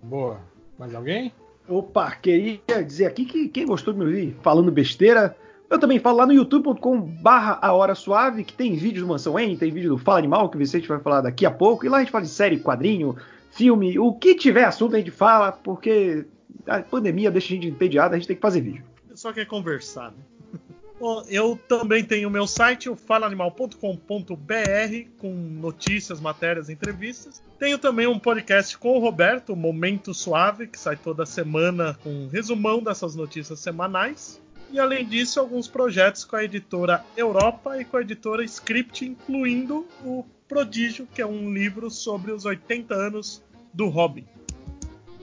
Boa. 0.01 0.39
Mais 0.77 0.93
alguém? 0.95 1.33
Opa, 1.67 2.11
queria 2.11 2.59
dizer 2.83 3.05
aqui 3.05 3.25
que 3.25 3.47
quem 3.47 3.65
gostou 3.65 3.93
de 3.93 3.99
me 3.99 4.05
ouvir 4.05 4.37
falando 4.41 4.71
besteira, 4.71 5.35
eu 5.69 5.79
também 5.79 5.99
falo 5.99 6.17
lá 6.17 6.25
no 6.25 6.33
youtube.com 6.33 6.99
barra 6.99 7.59
a 7.61 7.71
hora 7.71 7.95
suave, 7.95 8.43
que 8.43 8.53
tem 8.53 8.75
vídeo 8.75 9.03
do 9.03 9.07
Mansão 9.07 9.39
N, 9.39 9.55
tem 9.55 9.71
vídeo 9.71 9.91
do 9.91 9.97
Fala 9.97 10.19
Animal, 10.19 10.49
que 10.49 10.57
o 10.57 10.59
Vicente 10.59 10.87
vai 10.87 10.99
falar 10.99 11.21
daqui 11.21 11.45
a 11.45 11.51
pouco, 11.51 11.85
e 11.85 11.89
lá 11.89 11.97
a 11.97 11.99
gente 12.01 12.11
fala 12.11 12.25
de 12.25 12.29
série, 12.29 12.59
quadrinho, 12.59 13.15
filme, 13.51 13.97
o 13.97 14.13
que 14.13 14.35
tiver 14.35 14.65
assunto 14.65 14.95
a 14.95 14.99
gente 14.99 15.11
fala, 15.11 15.51
porque 15.51 16.25
a 16.67 16.81
pandemia 16.81 17.31
deixa 17.31 17.53
a 17.53 17.55
gente 17.55 17.67
entediado, 17.67 18.13
a 18.13 18.17
gente 18.17 18.27
tem 18.27 18.35
que 18.35 18.41
fazer 18.41 18.61
vídeo. 18.61 18.83
Só 19.13 19.31
quer 19.31 19.45
conversar, 19.45 20.11
né? 20.11 20.17
Eu 21.27 21.59
também 21.67 22.03
tenho 22.03 22.29
o 22.29 22.31
meu 22.31 22.45
site, 22.45 22.89
o 22.89 22.95
falaanimal.com.br, 22.95 23.75
com 25.17 25.33
notícias, 25.33 26.19
matérias, 26.19 26.69
entrevistas. 26.69 27.41
Tenho 27.57 27.77
também 27.77 28.07
um 28.07 28.19
podcast 28.19 28.77
com 28.77 28.97
o 28.97 28.99
Roberto, 28.99 29.55
Momento 29.55 30.13
Suave, 30.13 30.67
que 30.67 30.79
sai 30.79 30.95
toda 30.95 31.25
semana 31.25 31.97
com 32.03 32.09
um 32.09 32.27
resumão 32.27 32.83
dessas 32.83 33.15
notícias 33.15 33.59
semanais. 33.59 34.41
E 34.71 34.79
além 34.79 35.05
disso, 35.05 35.39
alguns 35.39 35.67
projetos 35.67 36.23
com 36.23 36.35
a 36.35 36.43
editora 36.43 37.03
Europa 37.17 37.79
e 37.79 37.83
com 37.83 37.97
a 37.97 38.01
editora 38.01 38.43
Script, 38.43 39.05
incluindo 39.05 39.85
o 40.03 40.23
Prodígio, 40.47 41.07
que 41.07 41.21
é 41.21 41.25
um 41.25 41.53
livro 41.53 41.89
sobre 41.89 42.31
os 42.31 42.45
80 42.45 42.93
anos 42.93 43.43
do 43.73 43.87
Robin. 43.87 44.25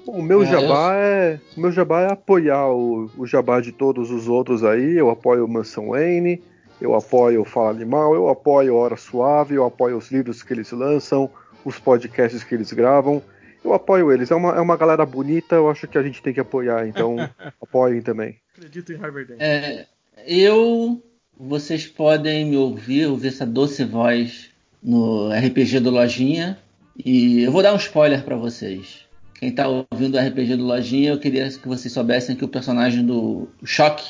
O 0.09 0.23
meu 0.23 0.43
É, 0.43 0.47
jabá 0.47 0.95
é. 0.97 1.39
O 1.55 1.61
meu 1.61 1.71
jabá 1.71 2.01
é 2.01 2.13
apoiar 2.13 2.67
o, 2.69 3.11
o 3.15 3.27
jabá 3.27 3.61
de 3.61 3.73
todos 3.73 4.11
os 4.11 4.27
outros 4.27 4.65
aí. 4.65 4.97
Eu 4.97 5.11
apoio 5.11 5.45
o 5.45 5.49
Mansão 5.49 5.89
Wayne, 5.89 6.43
eu 6.81 6.95
apoio 6.95 7.43
o 7.43 7.45
Fala 7.45 7.71
Animal, 7.71 8.15
eu 8.15 8.27
apoio 8.31 8.75
Hora 8.75 8.97
Suave, 8.97 9.57
eu 9.57 9.67
apoio 9.67 9.99
os 9.99 10.11
livros 10.11 10.43
que 10.43 10.55
eles 10.55 10.73
lançam, 10.73 11.31
os 11.63 11.79
podcasts 11.79 12.43
que 12.43 12.55
eles 12.55 12.73
gravam. 12.73 13.23
Eu 13.63 13.75
apoio 13.75 14.11
eles. 14.11 14.31
É 14.31 14.35
uma, 14.35 14.57
é 14.57 14.61
uma 14.61 14.79
galera 14.79 15.05
bonita, 15.05 15.57
eu 15.57 15.69
acho 15.69 15.87
que 15.87 15.99
a 15.99 16.03
gente 16.03 16.23
tem 16.23 16.33
que 16.33 16.41
apoiar, 16.41 16.89
então 16.89 17.17
apoiem 17.61 18.01
também. 18.01 18.37
Acredito 18.57 18.93
em 18.93 18.97
Harvard 18.97 19.29
Dent. 19.29 19.41
É, 19.43 19.87
eu. 20.27 21.03
Vocês 21.39 21.87
podem 21.87 22.47
me 22.47 22.57
ouvir, 22.57 23.07
ouvir 23.07 23.29
essa 23.29 23.47
doce 23.47 23.85
voz 23.85 24.51
no 24.83 25.29
RPG 25.31 25.81
do 25.81 25.91
Lojinha. 25.91 26.59
E 26.97 27.45
eu 27.45 27.53
vou 27.53 27.63
dar 27.63 27.75
um 27.75 27.77
spoiler 27.77 28.25
pra 28.25 28.35
vocês. 28.35 29.08
Quem 29.39 29.53
tá 29.53 29.67
ouvindo 29.69 30.17
o 30.17 30.21
RPG 30.21 30.57
do 30.57 30.65
Lojinha, 30.65 31.11
eu 31.11 31.19
queria 31.19 31.49
que 31.49 31.69
vocês 31.69 31.93
soubessem 31.93 32.35
que 32.35 32.45
o 32.45 32.49
personagem 32.49 33.05
do 33.05 33.49
Choque 33.65 34.05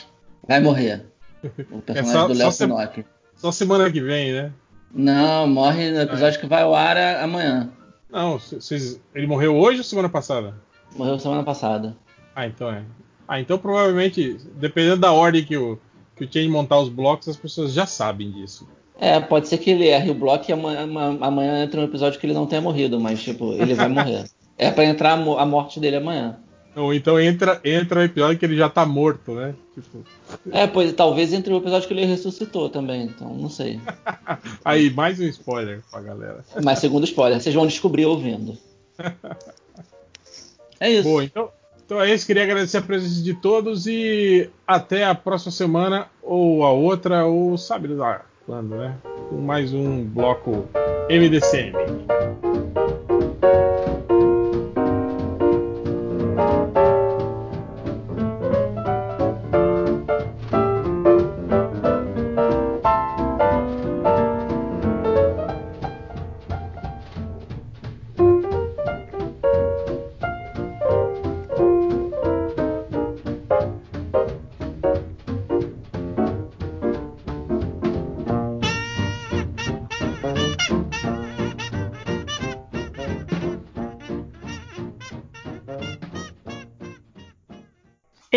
vai 0.47 0.61
morrer. 0.61 1.05
O 1.71 1.81
personagem 1.83 2.13
só- 2.13 2.29
do 2.29 2.35
Léo 2.35 2.53
Pinocchio. 2.57 3.05
Só 3.37 3.53
semana 3.53 3.91
que 3.91 4.01
vem, 4.01 4.33
né? 4.33 4.53
Não, 4.93 5.47
morre 5.47 5.91
no 5.91 6.01
episódio 6.01 6.41
que 6.41 6.47
vai 6.47 6.63
ao 6.63 6.75
ar 6.75 6.97
amanhã. 7.23 7.71
Não, 8.11 8.39
vocês- 8.39 8.99
ele 9.15 9.27
morreu 9.27 9.55
hoje 9.57 9.79
ou 9.79 9.85
semana 9.85 10.09
passada? 10.09 10.55
Morreu 10.97 11.19
semana 11.19 11.43
passada. 11.45 11.95
Ah, 12.35 12.47
então 12.47 12.71
é. 12.71 12.83
Ah, 13.29 13.39
então 13.39 13.59
provavelmente, 13.59 14.39
dependendo 14.55 14.97
da 14.97 15.13
ordem 15.13 15.45
que 15.45 15.57
o, 15.59 15.79
que 16.17 16.25
o 16.25 16.33
Change 16.33 16.49
montar 16.49 16.79
os 16.81 16.89
blocos, 16.89 17.29
as 17.29 17.37
pessoas 17.37 17.73
já 17.75 17.85
sabem 17.85 18.31
disso. 18.31 18.67
É, 18.99 19.21
pode 19.21 19.47
ser 19.47 19.59
que 19.59 19.71
ele 19.71 19.87
erre 19.87 20.11
o 20.11 20.15
bloco 20.15 20.47
e 20.49 20.53
amanhã, 20.53 20.81
ama- 20.85 21.19
amanhã 21.21 21.63
entra 21.63 21.81
um 21.81 21.85
episódio 21.85 22.19
que 22.19 22.27
ele 22.27 22.33
não 22.35 22.47
tenha 22.47 22.63
morrido, 22.63 22.99
mas 22.99 23.23
tipo, 23.23 23.53
ele 23.53 23.75
vai 23.75 23.89
morrer. 23.89 24.25
É 24.59 24.71
pra 24.71 24.85
entrar 24.85 25.13
a, 25.13 25.17
mo- 25.17 25.39
a 25.39 25.47
morte 25.47 25.79
dele 25.81 25.97
amanhã. 25.97 26.37
Ou 26.77 26.93
então 26.95 27.19
entra, 27.19 27.61
entra 27.65 28.01
o 28.01 28.03
episódio 28.05 28.39
que 28.39 28.45
ele 28.45 28.57
já 28.57 28.69
tá 28.69 28.85
morto, 28.87 29.33
né? 29.33 29.55
Tipo, 29.75 30.05
É, 30.53 30.67
pois 30.67 30.93
talvez 30.93 31.33
entre 31.33 31.53
o 31.53 31.57
episódio 31.57 31.89
que 31.89 31.95
ele 31.95 32.05
ressuscitou 32.05 32.69
também, 32.69 33.05
então 33.05 33.35
não 33.35 33.49
sei. 33.51 33.81
aí, 34.65 34.91
mais 34.91 35.19
um 35.19 35.25
spoiler 35.25 35.83
pra 35.91 36.01
galera. 36.01 36.45
Mas 36.63 36.79
segundo 36.79 37.05
spoiler, 37.05 37.41
vocês 37.41 37.55
vão 37.55 37.67
descobrir 37.67 38.05
ouvindo. 38.07 38.57
É 40.81 40.89
isso. 40.91 41.09
Boa, 41.09 41.25
então, 41.25 41.51
então 41.85 42.01
é 42.01 42.15
isso. 42.15 42.25
Queria 42.25 42.45
agradecer 42.45 42.77
a 42.79 42.83
presença 42.83 43.21
de 43.21 43.35
todos 43.35 43.89
e 43.89 44.49
até 44.65 45.05
a 45.05 45.13
próxima 45.13 45.51
semana, 45.51 46.07
ou 46.23 46.63
a 46.65 46.71
outra, 46.71 47.25
ou 47.27 47.59
sabe 47.59 47.89
lá 47.89 48.25
quando, 48.47 48.77
né? 48.77 48.97
Com 49.29 49.39
mais 49.41 49.73
um 49.75 50.05
bloco 50.05 50.69
MDCM. 51.11 51.73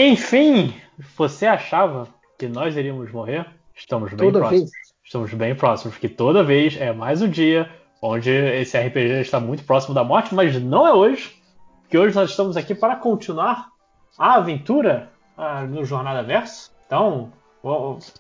Enfim, 0.04 0.74
você 1.16 1.46
achava 1.46 2.08
que 2.40 2.48
nós 2.48 2.76
iríamos 2.76 3.12
morrer? 3.12 3.46
Estamos 3.76 4.10
bem 4.10 4.18
Toda 4.18 4.40
próximos. 4.40 4.72
vez. 4.72 4.72
Estamos 5.06 5.34
bem 5.36 5.54
próximos, 5.54 5.94
porque 5.94 6.10
toda 6.10 6.44
vez 6.44 6.76
é 6.82 6.92
mais 6.92 7.22
um 7.22 7.30
dia 7.30 7.70
onde 8.02 8.32
esse 8.32 8.76
RPG 8.80 9.22
está 9.22 9.40
muito 9.40 9.64
próximo 9.64 9.94
da 9.94 10.04
morte, 10.04 10.34
mas 10.34 10.60
não 10.60 10.88
é 10.88 10.92
hoje, 10.92 11.32
porque 11.82 12.00
hoje 12.00 12.16
nós 12.16 12.32
estamos 12.32 12.58
aqui 12.58 12.74
para 12.74 12.96
continuar 12.96 13.68
a 14.18 14.38
aventura 14.38 15.12
ah, 15.38 15.66
no 15.66 15.86
Jornada 15.86 16.24
Verso. 16.24 16.72
Então, 16.88 17.32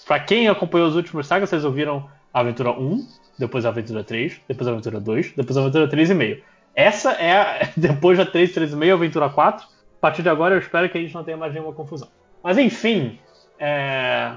para 0.05 0.19
quem 0.19 0.47
acompanhou 0.47 0.87
os 0.87 0.95
últimos 0.95 1.25
sagas, 1.25 1.49
vocês 1.49 1.65
ouviram 1.65 2.07
a 2.31 2.41
aventura 2.41 2.69
1, 2.73 3.07
depois 3.39 3.65
a 3.65 3.69
aventura 3.69 4.03
3, 4.03 4.39
depois 4.47 4.67
a 4.67 4.71
aventura 4.71 4.99
2, 4.99 5.33
depois 5.35 5.57
a 5.57 5.61
aventura 5.61 5.89
3,5. 5.89 6.43
Essa 6.75 7.13
é, 7.13 7.37
a, 7.37 7.69
depois 7.75 8.19
da 8.19 8.25
3, 8.27 8.53
3,5, 8.53 8.91
a 8.91 8.93
aventura 8.93 9.29
4. 9.31 9.80
Partir 10.01 10.23
de 10.23 10.29
agora 10.29 10.55
eu 10.55 10.59
espero 10.59 10.89
que 10.89 10.97
a 10.97 11.01
gente 11.01 11.13
não 11.13 11.23
tenha 11.23 11.37
mais 11.37 11.53
nenhuma 11.53 11.71
confusão. 11.73 12.09
Mas 12.43 12.57
enfim, 12.57 13.19
é, 13.59 14.33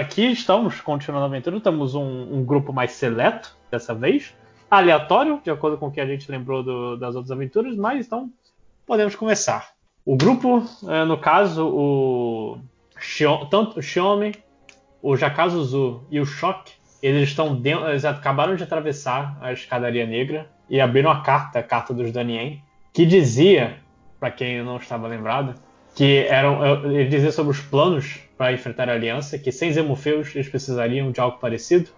aqui 0.00 0.32
estamos 0.32 0.80
continuando 0.80 1.24
a 1.24 1.28
aventura, 1.28 1.60
temos 1.60 1.94
um, 1.94 2.34
um 2.34 2.44
grupo 2.44 2.72
mais 2.72 2.90
seleto 2.92 3.56
dessa 3.70 3.94
vez, 3.94 4.34
aleatório, 4.68 5.40
de 5.44 5.50
acordo 5.50 5.78
com 5.78 5.86
o 5.86 5.90
que 5.92 6.00
a 6.00 6.06
gente 6.06 6.30
lembrou 6.30 6.62
do- 6.62 6.96
das 6.96 7.14
outras 7.14 7.30
aventuras, 7.30 7.76
mas 7.76 8.06
então 8.06 8.30
podemos 8.86 9.14
começar. 9.14 9.70
O 10.04 10.16
grupo, 10.16 10.64
é, 10.88 11.04
no 11.04 11.16
caso, 11.18 11.68
o 11.68 12.58
Shio- 12.98 13.46
tanto 13.46 13.78
o 13.78 13.82
Xiome, 13.82 14.34
o 15.00 15.16
Jakazuzu 15.16 16.04
e 16.10 16.18
o 16.20 16.26
Shock, 16.26 16.72
eles 17.02 17.28
estão 17.30 17.54
dentro, 17.54 17.88
eles 17.88 18.04
acabaram 18.04 18.56
de 18.56 18.62
atravessar 18.64 19.38
a 19.40 19.52
escadaria 19.52 20.04
negra 20.06 20.50
e 20.68 20.80
abriram 20.80 21.10
a 21.10 21.20
carta, 21.22 21.58
a 21.60 21.62
carta 21.62 21.94
dos 21.94 22.12
Danien, 22.12 22.62
que 22.92 23.06
dizia, 23.06 23.78
para 24.20 24.30
quem 24.30 24.62
não 24.62 24.76
estava 24.76 25.08
lembrado, 25.08 25.54
que 25.96 26.26
eram, 26.28 26.84
ele 26.84 27.08
dizia 27.08 27.32
sobre 27.32 27.52
os 27.52 27.60
planos 27.60 28.20
para 28.36 28.52
enfrentar 28.52 28.88
a 28.88 28.92
aliança, 28.92 29.38
que 29.38 29.50
sem 29.50 29.72
Zemofeus 29.72 30.34
eles 30.34 30.48
precisariam 30.48 31.10
de 31.10 31.20
algo 31.20 31.38
parecido, 31.38 31.90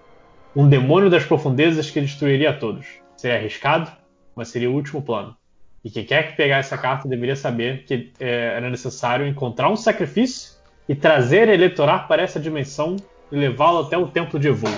um 0.54 0.68
demônio 0.68 1.10
das 1.10 1.24
profundezas 1.24 1.90
que 1.90 2.00
destruiria 2.00 2.50
a 2.50 2.52
todos. 2.52 2.86
Seria 3.16 3.36
arriscado, 3.36 3.90
mas 4.34 4.48
seria 4.48 4.70
o 4.70 4.74
último 4.74 5.02
plano. 5.02 5.36
E 5.84 5.90
quem 5.90 6.04
quer 6.04 6.30
que 6.30 6.36
pegar 6.36 6.58
essa 6.58 6.78
carta 6.78 7.08
deveria 7.08 7.34
saber 7.34 7.84
que 7.84 8.12
eh, 8.20 8.54
era 8.56 8.70
necessário 8.70 9.26
encontrar 9.26 9.68
um 9.68 9.76
sacrifício 9.76 10.52
e 10.88 10.94
trazer 10.94 11.48
Eleitorar 11.48 12.06
para 12.06 12.22
essa 12.22 12.38
dimensão 12.38 12.96
e 13.30 13.36
levá-lo 13.36 13.80
até 13.80 13.98
o 13.98 14.06
templo 14.06 14.38
de 14.38 14.48
Evul. 14.48 14.70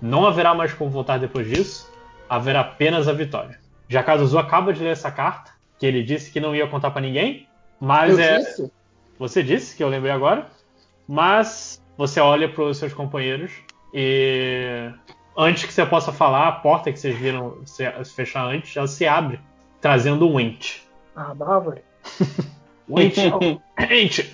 Não 0.00 0.26
haverá 0.26 0.54
mais 0.54 0.72
como 0.72 0.90
voltar 0.90 1.18
depois 1.18 1.48
disso, 1.48 1.92
haverá 2.28 2.60
apenas 2.60 3.08
a 3.08 3.12
vitória. 3.12 3.58
Jakazuzu 3.88 4.38
acaba 4.38 4.72
de 4.72 4.82
ler 4.82 4.90
essa 4.90 5.10
carta, 5.10 5.51
que 5.82 5.86
ele 5.86 6.04
disse 6.04 6.30
que 6.30 6.38
não 6.38 6.54
ia 6.54 6.68
contar 6.68 6.92
para 6.92 7.02
ninguém, 7.02 7.48
mas 7.80 8.16
Eu 8.16 8.24
é. 8.24 8.38
disse? 8.38 8.72
Você 9.18 9.42
disse, 9.42 9.76
que 9.76 9.82
eu 9.82 9.88
lembrei 9.88 10.12
agora, 10.12 10.46
mas 11.08 11.82
você 11.98 12.20
olha 12.20 12.48
para 12.48 12.62
os 12.62 12.76
seus 12.78 12.94
companheiros 12.94 13.50
e 13.92 14.88
antes 15.36 15.64
que 15.64 15.72
você 15.72 15.84
possa 15.84 16.12
falar, 16.12 16.46
a 16.46 16.52
porta 16.52 16.92
que 16.92 17.00
vocês 17.00 17.18
viram 17.18 17.66
se, 17.66 17.82
fechar 18.14 18.46
antes, 18.46 18.76
ela 18.76 18.86
se 18.86 19.08
abre, 19.08 19.40
trazendo 19.80 20.28
um 20.28 20.38
ente. 20.38 20.86
Ah, 21.16 21.34
da 21.34 21.48
árvore. 21.48 21.82
O 22.88 23.00
ente. 23.00 23.20
ente. 23.90 24.30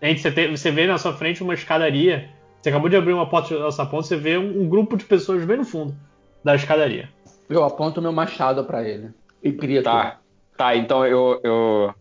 ente 0.00 0.20
você, 0.20 0.30
tem- 0.30 0.56
você 0.56 0.70
vê 0.70 0.86
na 0.86 0.96
sua 0.96 1.12
frente 1.12 1.42
uma 1.42 1.54
escadaria. 1.54 2.30
Você 2.62 2.68
acabou 2.68 2.88
de 2.88 2.94
abrir 2.94 3.14
uma 3.14 3.28
porta 3.28 3.58
dessa 3.58 3.84
ponta, 3.84 4.04
você 4.04 4.16
vê 4.16 4.38
um, 4.38 4.62
um 4.62 4.68
grupo 4.68 4.96
de 4.96 5.04
pessoas 5.04 5.44
bem 5.44 5.56
no 5.56 5.64
fundo 5.64 5.96
da 6.44 6.54
escadaria. 6.54 7.08
Eu 7.50 7.64
aponto 7.64 8.00
meu 8.00 8.12
machado 8.12 8.62
pra 8.62 8.88
ele. 8.88 9.10
E 9.42 9.50
grito. 9.50 9.82
Tá, 9.82 10.20
tá, 10.58 10.76
então 10.76 11.06
eu, 11.06 11.40
eu, 11.42 11.94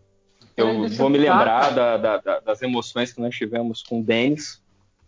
eu 0.57 0.89
vou 0.89 1.09
me 1.09 1.17
lembrar 1.17 1.73
da- 1.73 1.97
da- 1.97 2.39
das 2.39 2.61
emoções 2.61 3.13
que 3.13 3.21
nós 3.21 3.33
tivemos 3.35 3.81
com 3.83 4.01
o 4.01 4.03
Denis, 4.03 4.61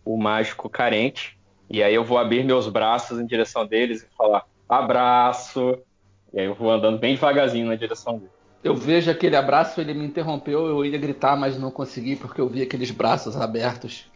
o 0.04 0.16
mágico 0.16 0.70
carente, 0.70 1.36
e 1.68 1.82
aí 1.82 1.94
eu 1.94 2.04
vou 2.04 2.16
abrir 2.16 2.44
meus 2.44 2.68
braços 2.68 3.18
em 3.20 3.26
direção 3.26 3.66
deles 3.66 4.02
e 4.02 4.16
falar 4.16 4.44
abraço, 4.68 5.78
e 6.32 6.40
aí 6.40 6.46
eu 6.46 6.54
vou 6.54 6.70
andando 6.70 6.98
bem 6.98 7.14
devagarzinho 7.14 7.66
na 7.66 7.74
direção 7.74 8.16
dele. 8.18 8.30
Eu 8.62 8.74
vejo 8.74 9.10
aquele 9.10 9.36
abraço, 9.36 9.80
ele 9.80 9.94
me 9.94 10.04
interrompeu, 10.04 10.66
eu 10.66 10.84
ia 10.84 10.98
gritar, 10.98 11.36
mas 11.36 11.58
não 11.58 11.70
consegui 11.70 12.14
porque 12.14 12.40
eu 12.40 12.48
vi 12.48 12.62
aqueles 12.62 12.90
braços 12.90 13.36
abertos. 13.36 14.10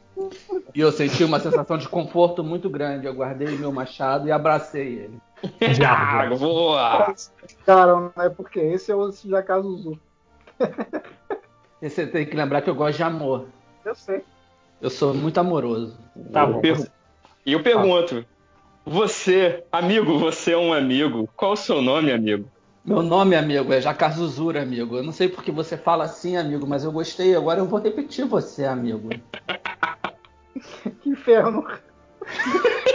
E 0.74 0.80
eu 0.80 0.92
senti 0.92 1.24
uma 1.24 1.40
sensação 1.40 1.78
de 1.78 1.88
conforto 1.88 2.44
muito 2.44 2.68
grande. 2.68 3.06
Eu 3.06 3.14
guardei 3.14 3.48
meu 3.56 3.72
machado 3.72 4.28
e 4.28 4.32
abracei 4.32 4.86
ele. 4.98 5.18
Boa! 6.38 7.14
Cara, 7.66 7.92
não 7.94 8.12
é 8.22 8.28
porque 8.28 8.60
esse 8.60 8.90
é 8.90 8.94
o 8.94 9.10
Jacazuzu. 9.12 9.98
Você 11.82 12.06
tem 12.06 12.24
que 12.26 12.36
lembrar 12.36 12.62
que 12.62 12.70
eu 12.70 12.74
gosto 12.74 12.96
de 12.96 13.02
amor. 13.02 13.46
Eu 13.84 13.94
sei. 13.94 14.22
Eu 14.80 14.90
sou 14.90 15.12
muito 15.14 15.38
amoroso. 15.38 15.96
Tá 16.32 16.42
Eu 16.44 16.52
bom. 16.52 16.60
per- 16.60 16.90
E 17.44 17.52
eu 17.52 17.62
pergunto, 17.62 18.24
você, 18.84 19.62
amigo, 19.70 20.18
você 20.18 20.52
é 20.52 20.58
um 20.58 20.72
amigo, 20.72 21.28
qual 21.36 21.52
o 21.52 21.56
seu 21.56 21.82
nome, 21.82 22.10
amigo? 22.12 22.48
Meu 22.84 23.02
nome, 23.02 23.34
amigo, 23.34 23.72
é 23.72 23.80
Jacazuzura, 23.80 24.60
amigo. 24.62 24.96
Eu 24.98 25.02
não 25.02 25.12
sei 25.12 25.28
porque 25.28 25.50
você 25.50 25.76
fala 25.76 26.04
assim, 26.04 26.36
amigo, 26.36 26.66
mas 26.66 26.84
eu 26.84 26.92
gostei. 26.92 27.34
Agora 27.34 27.60
eu 27.60 27.66
vou 27.66 27.80
repetir 27.80 28.26
você, 28.26 28.64
amigo. 28.64 29.08
Que 31.02 31.10
inferno. 31.10 31.66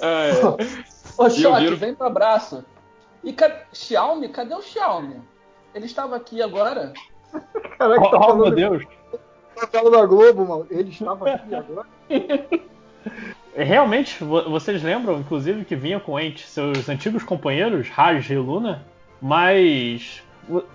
Ah, 0.00 0.26
é. 0.26 0.32
Ô, 1.22 1.28
Choque, 1.30 1.60
viro- 1.62 1.76
vem 1.76 1.94
pro 1.94 2.06
abraço. 2.06 2.64
E 3.24 3.32
ca... 3.32 3.62
Xiaomi? 3.72 4.28
Cadê 4.28 4.54
o 4.54 4.62
Xiaomi? 4.62 5.20
Ele 5.74 5.86
estava 5.86 6.16
aqui 6.16 6.40
agora? 6.42 6.92
Caraca, 7.78 8.00
tá 8.02 8.16
Oh, 8.16 8.20
falando 8.22 8.42
meu 8.44 8.50
Deus. 8.54 8.84
novela 9.60 9.90
da 9.90 10.06
Globo, 10.06 10.46
mano. 10.46 10.66
Ele 10.70 10.90
estava 10.90 11.30
aqui 11.30 11.54
agora. 11.54 11.86
Realmente, 13.56 14.22
vo- 14.22 14.48
vocês 14.50 14.82
lembram, 14.82 15.18
inclusive, 15.18 15.64
que 15.64 15.74
vinha 15.74 15.98
com 15.98 16.18
ente 16.18 16.46
seus 16.46 16.88
antigos 16.88 17.24
companheiros, 17.24 17.88
Raj 17.88 18.30
e 18.30 18.36
Luna, 18.36 18.84
mas 19.20 20.22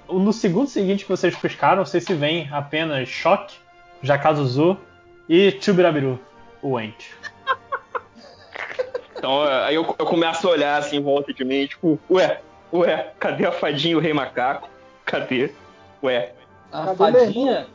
no 0.09 0.33
segundo 0.33 0.67
seguinte 0.67 1.05
que 1.05 1.09
vocês 1.11 1.35
pescaram, 1.35 1.77
não 1.77 1.85
sei 1.85 2.01
se 2.01 2.13
vem 2.13 2.49
apenas 2.51 3.07
Choque, 3.07 3.55
Jakazuzu 4.01 4.77
e 5.29 5.57
Chubirabiru, 5.61 6.19
o 6.61 6.77
ente. 6.79 7.15
Então 9.23 9.47
é, 9.47 9.67
aí 9.67 9.75
eu, 9.75 9.83
eu 9.97 10.05
começo 10.05 10.45
a 10.45 10.51
olhar 10.51 10.77
assim 10.77 10.97
em 10.97 11.01
volta 11.01 11.33
de 11.33 11.45
mim, 11.45 11.65
tipo, 11.65 11.97
ué, 12.11 12.41
ué, 12.73 13.13
cadê 13.17 13.45
a 13.45 13.53
fadinha 13.53 13.93
e 13.93 13.95
o 13.95 13.99
rei 13.99 14.11
macaco? 14.11 14.67
Cadê? 15.05 15.49
Ué, 16.03 16.33
A 16.69 16.87
Cadê 16.87 16.97
fadinha? 16.97 17.67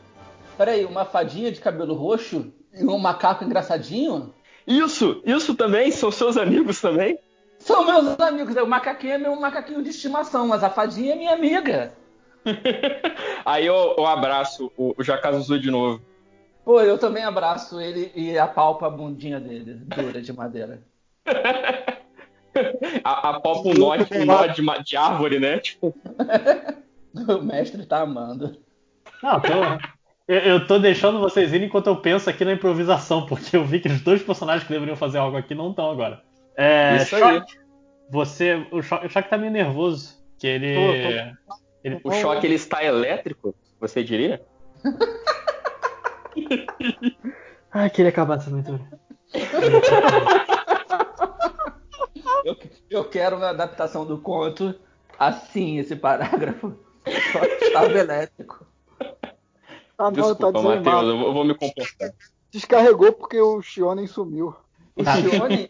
Peraí, 0.55 0.85
uma 0.85 1.05
fadinha 1.05 1.51
de 1.51 1.59
cabelo 1.59 1.95
roxo 1.95 2.53
e 2.71 2.85
um 2.85 2.99
macaco 2.99 3.43
engraçadinho? 3.43 4.31
isso, 4.67 5.23
isso 5.25 5.55
também? 5.55 5.89
São 5.89 6.11
seus 6.11 6.37
amigos 6.37 6.79
também? 6.79 7.17
São 7.57 7.83
meus 7.83 8.19
amigos. 8.19 8.55
O 8.55 8.67
macaquinho 8.67 9.13
é 9.13 9.17
meu 9.17 9.35
macaquinho 9.35 9.81
de 9.81 9.89
estimação, 9.89 10.47
mas 10.47 10.63
a 10.63 10.69
fadinha 10.69 11.13
é 11.13 11.17
minha 11.17 11.33
amiga. 11.33 11.93
Aí 13.43 13.65
eu, 13.65 13.95
eu 13.97 14.05
abraço 14.05 14.71
o, 14.77 14.93
o 14.95 15.03
Jacazuzu 15.03 15.59
de 15.59 15.71
novo. 15.71 15.99
Pô, 16.63 16.79
eu 16.79 16.99
também 16.99 17.23
abraço 17.23 17.81
ele 17.81 18.11
e 18.13 18.37
apalpo 18.37 18.85
a 18.85 18.89
bundinha 18.91 19.39
dele, 19.39 19.73
dura 19.73 20.21
de 20.21 20.31
madeira. 20.31 20.87
A, 23.03 23.29
a 23.29 23.39
palpa 23.39 23.69
um 23.69 23.73
nó, 23.73 23.93
um 23.93 24.25
nó 24.25 24.47
de, 24.47 24.61
de 24.83 24.97
árvore, 24.97 25.39
né? 25.39 25.59
Tipo, 25.59 25.95
O 27.27 27.41
mestre 27.41 27.85
tá 27.85 28.01
amando. 28.01 28.57
Não, 29.21 29.39
tô, 29.39 29.53
eu, 30.27 30.39
eu 30.39 30.67
tô 30.67 30.79
deixando 30.79 31.19
vocês 31.19 31.53
irem 31.53 31.67
enquanto 31.67 31.87
eu 31.87 31.97
penso 31.97 32.29
aqui 32.29 32.45
na 32.45 32.53
improvisação, 32.53 33.25
porque 33.25 33.57
eu 33.57 33.65
vi 33.65 33.79
que 33.79 33.87
os 33.87 34.01
dois 34.01 34.21
personagens 34.21 34.65
que 34.65 34.73
deveriam 34.73 34.95
fazer 34.95 35.17
algo 35.17 35.35
aqui 35.35 35.55
não 35.55 35.71
estão 35.71 35.89
agora. 35.89 36.21
É, 36.55 36.97
Isso 36.97 37.15
aí. 37.15 37.21
Choque, 37.21 37.59
Você, 38.11 38.67
o 38.71 38.81
Choque, 38.81 39.07
o 39.07 39.09
Choque 39.09 39.29
tá 39.29 39.37
meio 39.37 39.51
nervoso, 39.51 40.17
que 40.37 40.47
ele... 40.47 40.75
ele 41.83 41.99
o 42.03 42.11
choque 42.11 42.45
ele 42.45 42.55
está 42.55 42.83
elétrico, 42.83 43.55
você 43.79 44.03
diria? 44.03 44.41
Ai, 47.71 47.89
queria 47.89 48.09
acabar 48.09 48.37
essa 48.37 48.49
aventura. 48.49 48.81
Eu, 52.45 52.55
eu 52.89 53.05
quero 53.05 53.37
uma 53.37 53.49
adaptação 53.49 54.05
do 54.05 54.17
conto 54.19 54.73
assim, 55.17 55.77
esse 55.79 55.95
parágrafo. 55.95 56.73
Só 57.31 57.39
que 57.39 57.65
estava 57.65 57.97
elétrico. 57.97 58.65
Ah, 59.97 60.09
não, 60.09 60.11
tá 60.13 60.21
Desculpa, 60.21 60.61
Matheus, 60.61 60.75
desanimado. 60.75 61.09
eu 61.09 61.17
vou- 61.17 61.27
eu 61.27 61.33
vou 61.33 61.43
me 61.45 61.55
comportar. 61.55 62.11
Descarregou 62.51 63.11
porque 63.13 63.39
o 63.39 63.61
Shionen 63.61 64.07
sumiu. 64.07 64.55
O 64.95 65.03
Xione, 65.03 65.69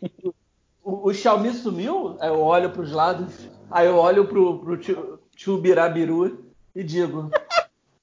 o, 0.84 1.10
o 1.10 1.14
Xiaomi 1.14 1.52
sumiu, 1.54 2.16
aí 2.20 2.30
eu 2.30 2.40
olho 2.42 2.70
pros 2.72 2.92
lados, 2.92 3.34
aí 3.72 3.88
eu 3.88 3.96
olho 3.98 4.28
pro, 4.28 4.60
pro 4.60 4.78
tio, 4.78 5.20
tio 5.36 5.58
Birabiru 5.58 6.46
e 6.76 6.84
digo: 6.84 7.30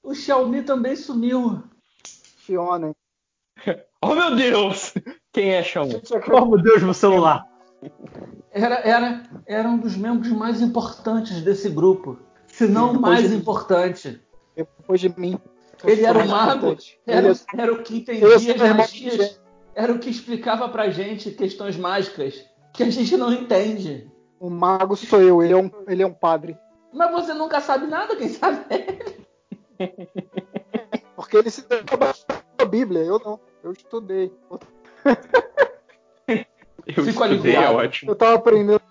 O 0.03 0.13
Xiaomi 0.13 0.63
também 0.63 0.95
sumiu. 0.95 1.63
Shionen. 2.39 2.93
Oh 3.99 4.13
meu 4.13 4.35
Deus! 4.35 4.93
Quem 5.33 5.55
é 5.55 5.63
Xiaomi? 5.63 5.99
Oh, 6.31 6.45
meu 6.45 6.61
Deus, 6.61 6.83
meu 6.83 6.93
celular. 6.93 7.43
Era, 8.57 8.75
era, 8.79 9.23
era 9.45 9.69
um 9.69 9.77
dos 9.77 9.95
membros 9.95 10.31
mais 10.31 10.61
importantes 10.61 11.41
desse 11.41 11.69
grupo. 11.69 12.17
Se 12.47 12.67
não 12.67 12.91
o 12.91 12.99
mais 12.99 13.29
de- 13.29 13.35
importante. 13.35 14.21
depois 14.55 14.99
de 14.99 15.13
mim. 15.17 15.39
Ele 15.83 16.03
era 16.03 16.17
o 16.17 16.27
mago, 16.27 16.75
era, 17.05 17.27
Ele 17.27 17.39
era 17.55 17.71
o 17.73 17.83
que 17.83 17.97
entendia 17.97 18.35
as 18.35 18.75
magias, 18.75 19.39
era 19.75 19.93
o 19.93 19.99
que 19.99 20.09
explicava 20.09 20.67
pra 20.69 20.89
gente 20.89 21.29
questões 21.29 21.77
mágicas 21.77 22.43
que 22.73 22.81
a 22.81 22.89
gente 22.89 23.15
não 23.15 23.31
entende. 23.31 24.11
O 24.39 24.49
mago 24.49 24.95
sou 24.95 25.21
eu, 25.21 25.43
ele 25.43 25.53
é 25.53 25.57
um, 25.57 25.69
ele 25.87 26.01
é 26.01 26.07
um 26.07 26.13
padre. 26.13 26.57
Mas 26.91 27.11
você 27.11 27.33
nunca 27.33 27.61
sabe 27.61 27.85
nada, 27.85 28.15
quem 28.15 28.29
sabe 28.29 28.65
é 28.71 29.93
Porque 31.15 31.37
ele 31.37 31.51
se 31.51 31.67
deu 31.67 31.79
a 32.57 32.65
Bíblia, 32.65 33.03
eu 33.03 33.19
não. 33.23 33.39
Eu 33.63 33.71
estudei. 33.71 34.31
É 37.25 37.69
ótimo. 37.69 38.11
Eu 38.11 38.15
tava 38.15 38.35
aprendendo. 38.35 38.81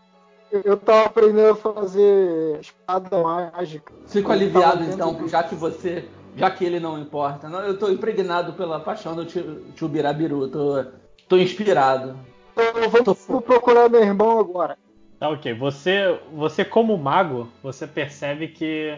eu- 0.64 0.76
tava 0.76 1.06
aprendendo 1.06 1.50
a 1.50 1.56
fazer 1.56 2.58
espada 2.60 3.22
mágica. 3.22 3.92
Fico 4.06 4.30
aliviado 4.32 4.84
então, 4.84 5.28
já 5.28 5.42
que 5.42 5.54
você, 5.54 6.08
já 6.36 6.50
que 6.50 6.64
ele 6.64 6.78
não 6.80 6.98
importa. 6.98 7.48
Não, 7.48 7.60
eu 7.60 7.78
tô 7.78 7.90
impregnado 7.90 8.52
pela 8.52 8.78
paixão 8.80 9.14
do 9.16 9.24
tio, 9.24 9.64
tio 9.74 9.88
Birabiru, 9.88 10.48
tô, 10.48 10.84
tô 11.28 11.36
inspirado. 11.36 12.16
Eu 12.56 12.88
vou, 12.88 13.16
vou 13.28 13.40
procurar 13.42 13.88
meu 13.88 14.02
irmão 14.02 14.38
agora. 14.38 14.78
Tá 15.18 15.28
ok. 15.28 15.52
Você, 15.54 16.18
você 16.32 16.64
como 16.64 16.96
mago, 16.96 17.48
você 17.62 17.86
percebe 17.86 18.48
que 18.48 18.96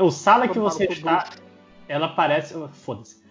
o 0.00 0.10
sala 0.10 0.48
que 0.48 0.58
você 0.58 0.84
está, 0.84 1.28
ela 1.88 2.08
parece, 2.08 2.54
foda-se, 2.72 3.22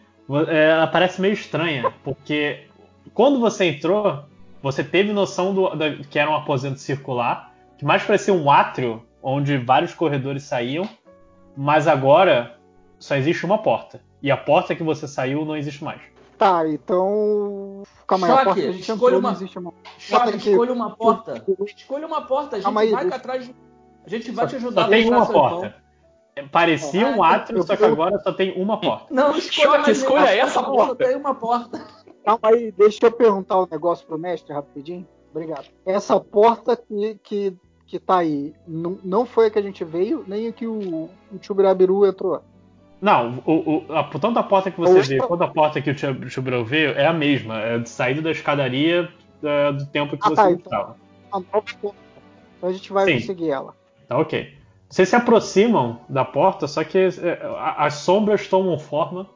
é, 0.47 0.69
ela 0.71 0.87
parece 0.87 1.21
meio 1.21 1.33
estranha, 1.33 1.93
porque 2.03 2.67
quando 3.13 3.39
você 3.39 3.65
entrou, 3.65 4.23
você 4.63 4.83
teve 4.83 5.11
noção 5.13 5.53
do, 5.53 5.75
da- 5.75 5.91
que 6.09 6.17
era 6.17 6.31
um 6.31 6.35
aposento 6.35 6.79
circular, 6.79 7.53
que 7.77 7.85
mais 7.85 8.01
parecia 8.01 8.33
um 8.33 8.49
átrio 8.49 9.03
onde 9.21 9.57
vários 9.57 9.93
corredores 9.93 10.43
saíam, 10.43 10.87
mas 11.55 11.87
agora 11.87 12.57
só 12.97 13.15
existe 13.15 13.45
uma 13.45 13.57
porta 13.59 14.01
e 14.21 14.31
a 14.31 14.37
porta 14.37 14.73
que 14.73 14.81
você 14.81 15.07
saiu 15.07 15.43
não 15.45 15.55
existe 15.57 15.83
mais. 15.83 16.01
Tá, 16.37 16.67
então. 16.67 17.83
Calma 18.07 18.27
aí, 18.27 18.31
a 18.31 18.35
Choque, 18.35 18.45
porta 18.45 18.61
que 18.61 18.67
a 18.67 18.71
gente 18.71 18.81
escolha 18.81 18.95
entrou 18.95 19.19
uma- 19.19 19.29
não 19.29 19.35
existe 19.37 19.59
mais. 19.59 19.75
Choque, 19.99 20.29
aqui. 20.29 20.49
escolha 20.49 20.73
uma 20.73 20.95
porta. 20.95 21.43
Escolha 21.77 22.07
uma 22.07 22.21
porta, 22.21 22.55
a 22.55 22.59
gente 22.59 22.77
aí, 22.77 22.91
vai 22.91 23.01
deixa- 23.03 23.17
atrás. 23.17 23.45
de- 23.45 23.55
A 24.05 24.09
gente 24.09 24.31
vai 24.31 24.47
te 24.47 24.55
ajudar 24.57 24.81
Só 24.81 24.87
a 24.87 24.89
tem 24.89 25.01
buscar 25.03 25.17
uma 25.17 25.25
porta. 25.27 25.65
irmão. 26.35 26.49
Parecia 26.51 27.07
um 27.07 27.23
Ah, 27.23 27.35
átrio, 27.35 27.59
eu- 27.59 27.63
só 27.63 27.75
que 27.75 27.83
eu- 27.83 27.87
agora 27.87 28.19
só 28.19 28.33
tem 28.33 28.59
uma 28.59 28.77
porta. 28.79 29.05
Não, 29.13 29.37
escolha 29.37 29.77
Choque, 29.77 29.91
escolha 29.91 30.29
essa 30.35 30.53
Só 30.61 30.63
porta. 30.63 30.95
tem 31.05 31.15
uma 31.15 31.35
porta. 31.35 31.79
Calma 32.25 32.39
aí, 32.43 32.71
deixa 32.71 32.99
eu 33.05 33.11
perguntar 33.11 33.61
um 33.61 33.67
negócio 33.69 34.05
pro 34.07 34.17
mestre 34.17 34.53
rapidinho. 34.53 35.05
Obrigado. 35.31 35.65
Essa 35.85 36.19
porta 36.19 36.77
que, 36.77 37.19
que, 37.23 37.53
que 37.87 37.99
tá 37.99 38.17
aí, 38.19 38.53
não, 38.67 38.97
não 39.03 39.25
foi 39.25 39.47
a 39.47 39.49
que 39.51 39.59
a 39.59 39.61
gente 39.61 39.83
veio, 39.83 40.23
nem 40.27 40.47
a 40.47 40.51
que 40.53 40.65
o, 40.67 40.77
o 41.05 41.09
Chubirabiru 41.41 42.05
entrou. 42.05 42.41
Não, 43.01 43.43
o, 43.45 43.51
o- 43.89 43.93
a, 43.93 44.03
tanto 44.05 44.39
a 44.39 44.43
porta 44.43 44.71
que 44.71 44.79
você 44.79 44.93
Opa. 44.93 45.01
vê 45.07 45.17
quanto 45.17 45.43
a 45.43 45.47
porta 45.49 45.81
que 45.81 45.89
o 45.91 45.97
Chub- 45.97 46.29
Chubrão 46.29 46.63
veio 46.63 46.91
é 46.91 47.05
a 47.05 47.11
mesma. 47.13 47.59
É 47.59 47.77
de 47.79 47.89
saída 47.89 48.21
da 48.21 48.31
escadaria 48.31 49.09
é, 49.43 49.71
do 49.73 49.85
tempo 49.87 50.15
que 50.15 50.23
Ah, 50.25 50.29
você 50.29 50.35
tá, 50.35 50.51
então. 50.51 50.95
estava. 51.31 51.43
Porta. 51.51 51.77
Então 52.57 52.69
a 52.69 52.71
gente 52.71 52.93
vai 52.93 53.05
Sim. 53.05 53.13
conseguir 53.19 53.49
ela. 53.49 53.75
Tá 54.07 54.17
ok. 54.17 54.53
Vocês 54.87 55.09
se 55.09 55.15
aproximam 55.15 55.99
da 56.07 56.23
porta, 56.23 56.67
só 56.67 56.83
que 56.83 56.97
é, 56.99 57.09
as 57.77 57.95
sombras 57.95 58.47
tomam 58.47 58.77
forma 58.77 59.27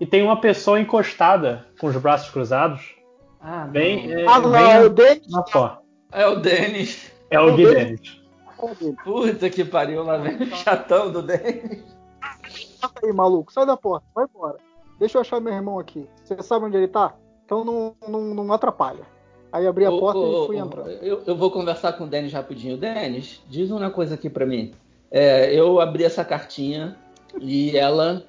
e 0.00 0.06
tem 0.06 0.22
uma 0.22 0.40
pessoa 0.40 0.80
encostada 0.80 1.66
com 1.80 1.86
os 1.86 1.96
braços 1.96 2.30
cruzados, 2.30 2.94
Ah, 3.40 3.66
bem, 3.66 4.08
não. 4.08 4.18
é, 4.18 4.26
Ah, 4.26 4.40
não, 4.40 4.50
bem 4.50 4.72
é 4.72 4.80
o 4.80 4.88
Denis. 4.88 5.26
É 6.12 6.26
o 6.26 6.36
Denis. 6.36 7.12
É 7.30 7.40
o 7.40 7.54
Gui 7.56 7.66
Denis. 7.74 8.20
Puta 9.04 9.50
que 9.50 9.64
pariu, 9.64 10.02
lá 10.04 10.16
vem 10.16 10.36
o 10.36 10.56
chatão 10.56 11.10
do 11.10 11.22
Denis. 11.22 11.82
Aí, 13.02 13.12
maluco. 13.12 13.52
Sai 13.52 13.66
da 13.66 13.76
porta. 13.76 14.06
Vai 14.14 14.24
embora. 14.24 14.56
Deixa 14.98 15.18
eu 15.18 15.22
achar 15.22 15.40
meu 15.40 15.52
irmão 15.52 15.78
aqui. 15.78 16.08
Você 16.22 16.40
sabe 16.42 16.66
onde 16.66 16.76
ele 16.76 16.88
tá? 16.88 17.14
Então 17.44 17.64
não, 17.64 17.94
não, 18.08 18.20
não 18.34 18.52
atrapalha. 18.52 19.02
Aí 19.52 19.66
abri 19.66 19.84
a 19.84 19.90
Ô, 19.90 19.98
porta 20.00 20.18
ô, 20.18 20.44
e 20.44 20.46
fui 20.46 20.60
ô, 20.60 20.64
entrando. 20.64 20.90
Eu, 20.90 21.22
eu 21.26 21.36
vou 21.36 21.50
conversar 21.50 21.92
com 21.94 22.04
o 22.04 22.06
Denis 22.06 22.32
rapidinho. 22.32 22.76
Denis, 22.76 23.42
diz 23.48 23.70
uma 23.70 23.90
coisa 23.90 24.14
aqui 24.14 24.30
pra 24.30 24.46
mim. 24.46 24.72
É, 25.10 25.52
eu 25.54 25.80
abri 25.80 26.04
essa 26.04 26.24
cartinha 26.24 26.96
e 27.40 27.76
ela 27.76 28.24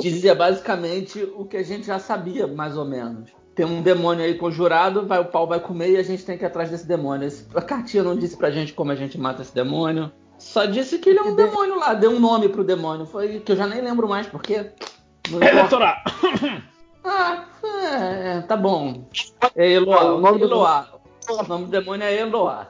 dizia 0.00 0.34
basicamente 0.34 1.22
o 1.36 1.44
que 1.44 1.56
a 1.56 1.62
gente 1.62 1.86
já 1.86 1.98
sabia, 1.98 2.46
mais 2.46 2.76
ou 2.76 2.84
menos. 2.84 3.30
Tem 3.54 3.66
um 3.66 3.82
demônio 3.82 4.24
aí 4.24 4.34
conjurado, 4.34 5.06
vai, 5.06 5.20
o 5.20 5.24
pau 5.26 5.46
vai 5.46 5.60
comer 5.60 5.90
e 5.90 5.96
a 5.96 6.02
gente 6.02 6.24
tem 6.24 6.38
que 6.38 6.44
ir 6.44 6.46
atrás 6.46 6.70
desse 6.70 6.86
demônio. 6.86 7.26
Esse- 7.26 7.46
a 7.54 7.60
cartinha 7.60 8.02
não 8.02 8.16
disse 8.16 8.36
pra 8.36 8.50
gente 8.50 8.72
como 8.72 8.90
a 8.92 8.94
gente 8.94 9.18
mata 9.18 9.42
esse 9.42 9.54
demônio. 9.54 10.10
Só 10.38 10.64
disse 10.64 10.98
que 10.98 11.10
ele 11.10 11.18
é 11.18 11.22
um 11.22 11.34
demônio 11.36 11.78
lá, 11.78 11.92
deu 11.92 12.10
um 12.12 12.20
nome 12.20 12.48
pro 12.48 12.64
demônio. 12.64 13.04
Foi 13.04 13.40
que 13.40 13.52
eu 13.52 13.56
já 13.56 13.66
nem 13.66 13.82
lembro 13.82 14.08
mais, 14.08 14.26
porque. 14.26 14.70
Eleitorar! 15.30 16.02
Ah, 17.04 17.44
é, 17.64 18.40
tá 18.42 18.56
bom. 18.56 19.04
É 19.56 19.70
Eloá. 19.72 20.14
O 20.14 20.20
nome 20.20 20.38
do- 20.38 20.44
Eloá. 20.46 20.86
O 21.28 21.42
nome 21.44 21.64
do 21.66 21.70
demônio 21.70 22.04
é 22.04 22.14
Eloá. 22.20 22.68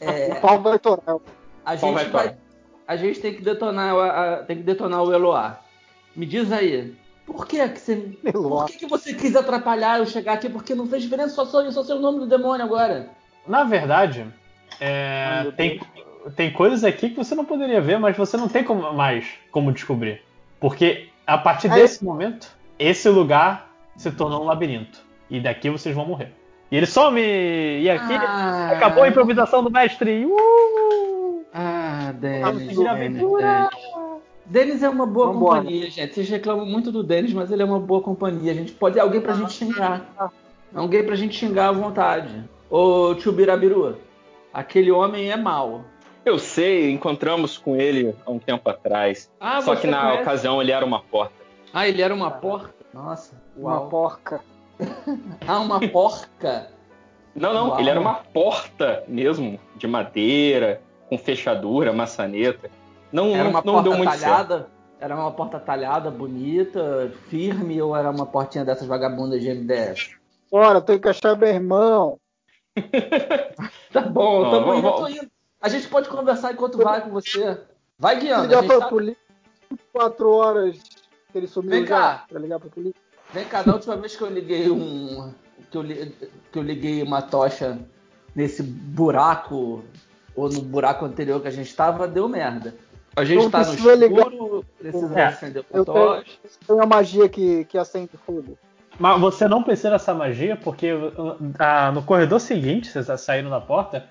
É, 0.00 0.34
O 0.34 0.40
pau 0.40 0.60
vai 0.60 0.78
torar. 0.78 1.16
a, 1.64 1.76
gente 1.76 1.94
vai 1.94 2.08
vai? 2.10 2.36
A 2.86 2.96
gente 2.96 3.20
tem 3.20 3.34
que 3.34 3.42
detonar, 3.42 3.94
o- 3.94 4.00
a- 4.00 4.44
tem 4.46 4.56
que 4.58 4.62
detonar 4.62 5.02
o 5.02 5.12
Eloá. 5.12 5.60
Me 6.14 6.26
diz 6.26 6.52
aí, 6.52 6.94
por 7.26 7.46
que, 7.46 7.66
que 7.68 7.80
você. 7.80 7.96
Por 8.32 8.66
que, 8.66 8.78
que 8.78 8.86
você 8.86 9.14
quis 9.14 9.34
atrapalhar 9.34 9.98
eu 9.98 10.06
chegar 10.06 10.34
aqui? 10.34 10.48
Porque 10.48 10.74
não 10.74 10.86
fez 10.86 11.02
diferença, 11.02 11.34
só 11.34 11.44
sou, 11.44 11.70
só 11.72 11.82
sei 11.82 11.96
o 11.96 12.00
nome 12.00 12.20
do 12.20 12.26
demônio 12.26 12.64
agora. 12.64 13.08
Na 13.46 13.64
verdade, 13.64 14.26
é, 14.80 15.24
Ai, 15.26 15.42
meu 15.42 15.52
tem, 15.52 15.80
tem 16.36 16.52
coisas 16.52 16.84
aqui 16.84 17.10
que 17.10 17.16
você 17.16 17.34
não 17.34 17.44
poderia 17.44 17.80
ver, 17.80 17.98
mas 17.98 18.16
você 18.16 18.36
não 18.36 18.48
tem 18.48 18.62
como, 18.64 18.92
mais 18.92 19.26
como 19.50 19.72
descobrir. 19.72 20.22
Porque 20.60 21.08
a 21.26 21.36
partir 21.36 21.70
Ah, 21.70 21.74
desse 21.74 22.02
momento, 22.04 22.48
esse 22.78 23.08
lugar 23.08 23.70
se 23.96 24.10
tornou 24.10 24.42
um 24.42 24.46
labirinto. 24.46 25.00
E 25.30 25.40
daqui 25.40 25.68
vocês 25.70 25.94
vão 25.94 26.06
morrer. 26.06 26.32
E 26.70 26.76
ele 26.76 26.86
some! 26.86 27.20
E 27.20 27.88
aqui 27.90 28.12
Ah, 28.14 28.70
acabou 28.72 29.04
a 29.04 29.08
improvisação 29.08 29.62
do 29.62 29.70
mestre! 29.70 30.24
Uh! 30.26 31.03
Ah, 32.04 32.08
Ah, 32.08 32.12
Denis, 32.12 32.68
de 32.68 32.84
Denis, 34.46 34.82
é 34.82 34.88
uma 34.90 35.06
boa 35.06 35.28
Vambora. 35.28 35.60
companhia, 35.62 35.90
gente. 35.90 36.14
Vocês 36.14 36.28
reclamam 36.28 36.66
muito 36.66 36.92
do 36.92 37.02
Denis, 37.02 37.32
mas 37.32 37.50
ele 37.50 37.62
é 37.62 37.64
uma 37.64 37.80
boa 37.80 38.02
companhia. 38.02 38.52
A 38.52 38.54
gente 38.54 38.72
pode 38.72 39.00
alguém 39.00 39.20
pra 39.20 39.32
gente 39.32 39.52
xingar. 39.52 40.32
Alguém 40.74 41.02
pra 41.04 41.16
gente 41.16 41.34
xingar 41.34 41.68
à 41.68 41.72
vontade. 41.72 42.44
Ô 42.68 43.14
tio 43.14 43.32
Birabiru, 43.32 43.96
aquele 44.52 44.90
homem 44.90 45.30
é 45.30 45.36
mau. 45.36 45.82
Eu 46.24 46.38
sei, 46.38 46.90
encontramos 46.90 47.56
com 47.56 47.76
ele 47.76 48.14
há 48.26 48.30
um 48.30 48.38
tempo 48.38 48.68
atrás. 48.68 49.30
Ah, 49.40 49.60
Só 49.62 49.76
que 49.76 49.86
na 49.86 50.00
conhece? 50.02 50.22
ocasião 50.22 50.60
ele 50.60 50.72
era 50.72 50.84
uma 50.84 51.00
porta. 51.00 51.34
Ah, 51.72 51.88
ele 51.88 52.02
era 52.02 52.14
uma 52.14 52.30
porca? 52.30 52.74
Nossa, 52.92 53.40
Uma 53.56 53.78
uau. 53.80 53.88
porca. 53.88 54.40
Ah, 55.46 55.60
uma 55.60 55.80
porca. 55.88 56.68
Não, 57.34 57.52
não, 57.52 57.68
Uau. 57.70 57.80
ele 57.80 57.90
era 57.90 58.00
uma 58.00 58.14
porta 58.14 59.04
mesmo, 59.08 59.58
de 59.76 59.86
madeira, 59.86 60.80
com 61.08 61.18
fechadura, 61.18 61.92
maçaneta. 61.92 62.70
Não, 63.12 63.34
Era 63.34 63.44
não, 63.44 63.50
uma 63.50 63.62
não 63.64 63.72
porta 63.74 63.88
deu 63.88 63.98
muito 63.98 64.10
certo. 64.10 64.22
talhada? 64.22 64.68
Era 65.00 65.14
uma 65.16 65.30
porta 65.32 65.60
talhada, 65.60 66.10
bonita, 66.10 67.12
firme, 67.28 67.80
ou 67.82 67.94
era 67.94 68.10
uma 68.10 68.26
portinha 68.26 68.64
dessas 68.64 68.86
vagabundas 68.88 69.40
de 69.42 69.50
MDF? 69.52 70.16
Bora, 70.50 70.80
tenho 70.80 71.00
que 71.00 71.08
achar 71.08 71.36
meu 71.36 71.48
irmão. 71.48 72.18
Tá 73.92 74.00
bom, 74.00 74.42
Ó, 74.42 74.50
tamo 74.50 74.66
vamos- 74.66 74.78
indo, 74.80 74.88
eu 74.88 74.92
tô 74.94 75.08
indo. 75.08 75.30
A 75.60 75.68
gente 75.68 75.86
pode 75.88 76.08
conversar 76.08 76.52
enquanto 76.52 76.78
vai 76.78 77.00
com 77.00 77.10
você. 77.10 77.60
Vai 77.98 78.18
guiando. 78.18 78.42
A 78.42 78.46
ligar 78.46 78.60
gente 78.62 78.68
pra 78.70 78.80
tá... 78.80 78.88
polícia 78.88 79.22
24 79.70 80.30
horas 80.32 80.78
que 81.30 81.38
ele 81.38 81.46
sumiu 81.46 81.70
Vem 81.70 81.86
já. 81.86 81.96
cá. 81.96 82.24
Pra 82.28 82.40
ligar 82.40 82.58
pra 82.58 82.68
polícia. 82.70 83.00
Vem 83.32 83.44
cá, 83.44 83.62
da 83.62 83.72
última 83.74 83.96
vez 83.96 84.16
que 84.16 84.22
eu 84.22 84.28
liguei 84.30 84.68
um. 84.70 85.32
Que 85.70 85.76
eu, 85.78 85.82
li- 85.82 86.12
que 86.52 86.58
eu 86.58 86.62
liguei 86.62 87.02
uma 87.02 87.22
tocha 87.22 87.78
nesse 88.34 88.62
buraco, 88.62 89.84
ou 90.36 90.48
no 90.48 90.60
buraco 90.62 91.04
anterior 91.04 91.40
que 91.40 91.48
a 91.48 91.50
gente 91.52 91.74
tava, 91.74 92.06
deu 92.08 92.28
merda. 92.28 92.74
A 93.16 93.24
gente 93.24 93.42
Não 93.44 93.50
tá 93.50 93.60
no 93.64 93.94
ligar. 93.94 94.18
escuro, 94.26 94.64
precisa 94.78 95.20
É. 95.20 95.24
acender 95.26 95.64
o 95.70 95.84
tocha. 95.84 96.24
tem 96.66 96.74
uma 96.76 96.86
magia 96.86 97.28
que, 97.28 97.64
que 97.66 97.78
acende 97.78 98.10
fogo. 98.26 98.58
Mas 98.98 99.20
você 99.20 99.46
não 99.48 99.62
precisa 99.62 99.90
dessa 99.90 100.12
magia, 100.14 100.56
porque 100.56 100.90
ah, 101.58 101.92
no 101.92 102.02
corredor 102.02 102.40
seguinte, 102.40 102.88
vocês 102.88 103.20
saíram 103.20 103.50
da 103.50 103.60
porta, 103.60 104.04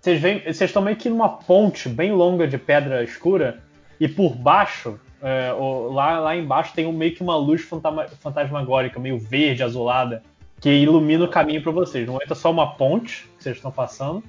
vocês 0.00 0.20
veem, 0.20 0.40
vocês 0.40 0.62
estão 0.62 0.82
meio 0.82 0.96
que 0.96 1.08
numa 1.08 1.28
ponte 1.28 1.88
bem 1.88 2.12
longa 2.12 2.46
de 2.46 2.56
pedra 2.58 3.02
escura, 3.02 3.60
e 3.98 4.08
por 4.08 4.34
baixo, 4.34 4.98
é, 5.22 5.52
o- 5.52 5.90
lá, 5.92 6.18
lá 6.20 6.36
embaixo 6.36 6.72
tem 6.74 6.86
um- 6.86 6.92
meio 6.92 7.14
que 7.14 7.22
uma 7.22 7.36
luz 7.36 7.60
fantama- 7.62 8.06
fantasmagórica, 8.08 8.98
meio 8.98 9.18
verde, 9.18 9.62
azulada, 9.62 10.22
que 10.60 10.70
ilumina 10.70 11.24
o 11.24 11.28
caminho 11.28 11.62
para 11.62 11.72
vocês. 11.72 12.06
No 12.06 12.12
momento 12.14 12.32
é 12.32 12.36
só 12.36 12.50
uma 12.50 12.74
ponte 12.76 13.28
que 13.36 13.42
vocês 13.44 13.56
estão 13.56 13.70
passando, 13.70 14.22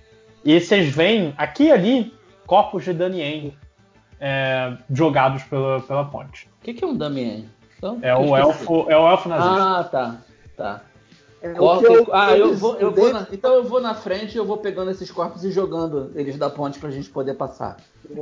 e 0.44 0.60
vocês 0.60 0.90
veem 0.94 1.34
aqui 1.38 1.66
e 1.66 1.72
ali 1.72 2.14
corpos 2.46 2.84
de 2.84 2.94
Danien 2.94 3.56
é, 4.20 4.78
jogados 4.92 5.44
pela, 5.44 5.80
pela 5.82 6.06
ponte. 6.06 6.50
O 6.60 6.64
que, 6.64 6.74
que 6.74 6.84
é 6.84 6.88
um 6.88 6.96
Damien? 6.96 7.50
Então, 7.78 7.98
É 8.04 8.16
o 8.16 8.38
elfo, 8.38 8.86
é 8.90 8.96
o 8.98 9.10
elfo 9.10 9.28
nazista. 9.30 9.64
Ah, 9.64 9.84
tá. 9.84 10.18
Tá. 10.56 10.82
É, 11.42 11.54
Corta- 11.54 11.88
o 11.92 12.04
que 12.04 12.10
eu- 12.12 12.14
ah, 12.16 12.38
eu 12.38 12.54
vou, 12.56 12.76
eu 12.78 12.92
vou 12.92 13.12
na- 13.12 13.26
então 13.32 13.54
eu 13.56 13.64
vou 13.64 13.82
na 13.82 13.96
frente 13.96 14.36
e 14.36 14.38
eu 14.38 14.46
vou 14.46 14.58
pegando 14.58 14.92
esses 14.92 15.10
corpos 15.10 15.44
e 15.44 15.52
jogando 15.52 16.12
eles 16.14 16.38
da 16.38 16.52
ponte 16.52 16.78
pra 16.78 16.92
gente 16.92 17.10
poder 17.10 17.34
passar. 17.34 17.78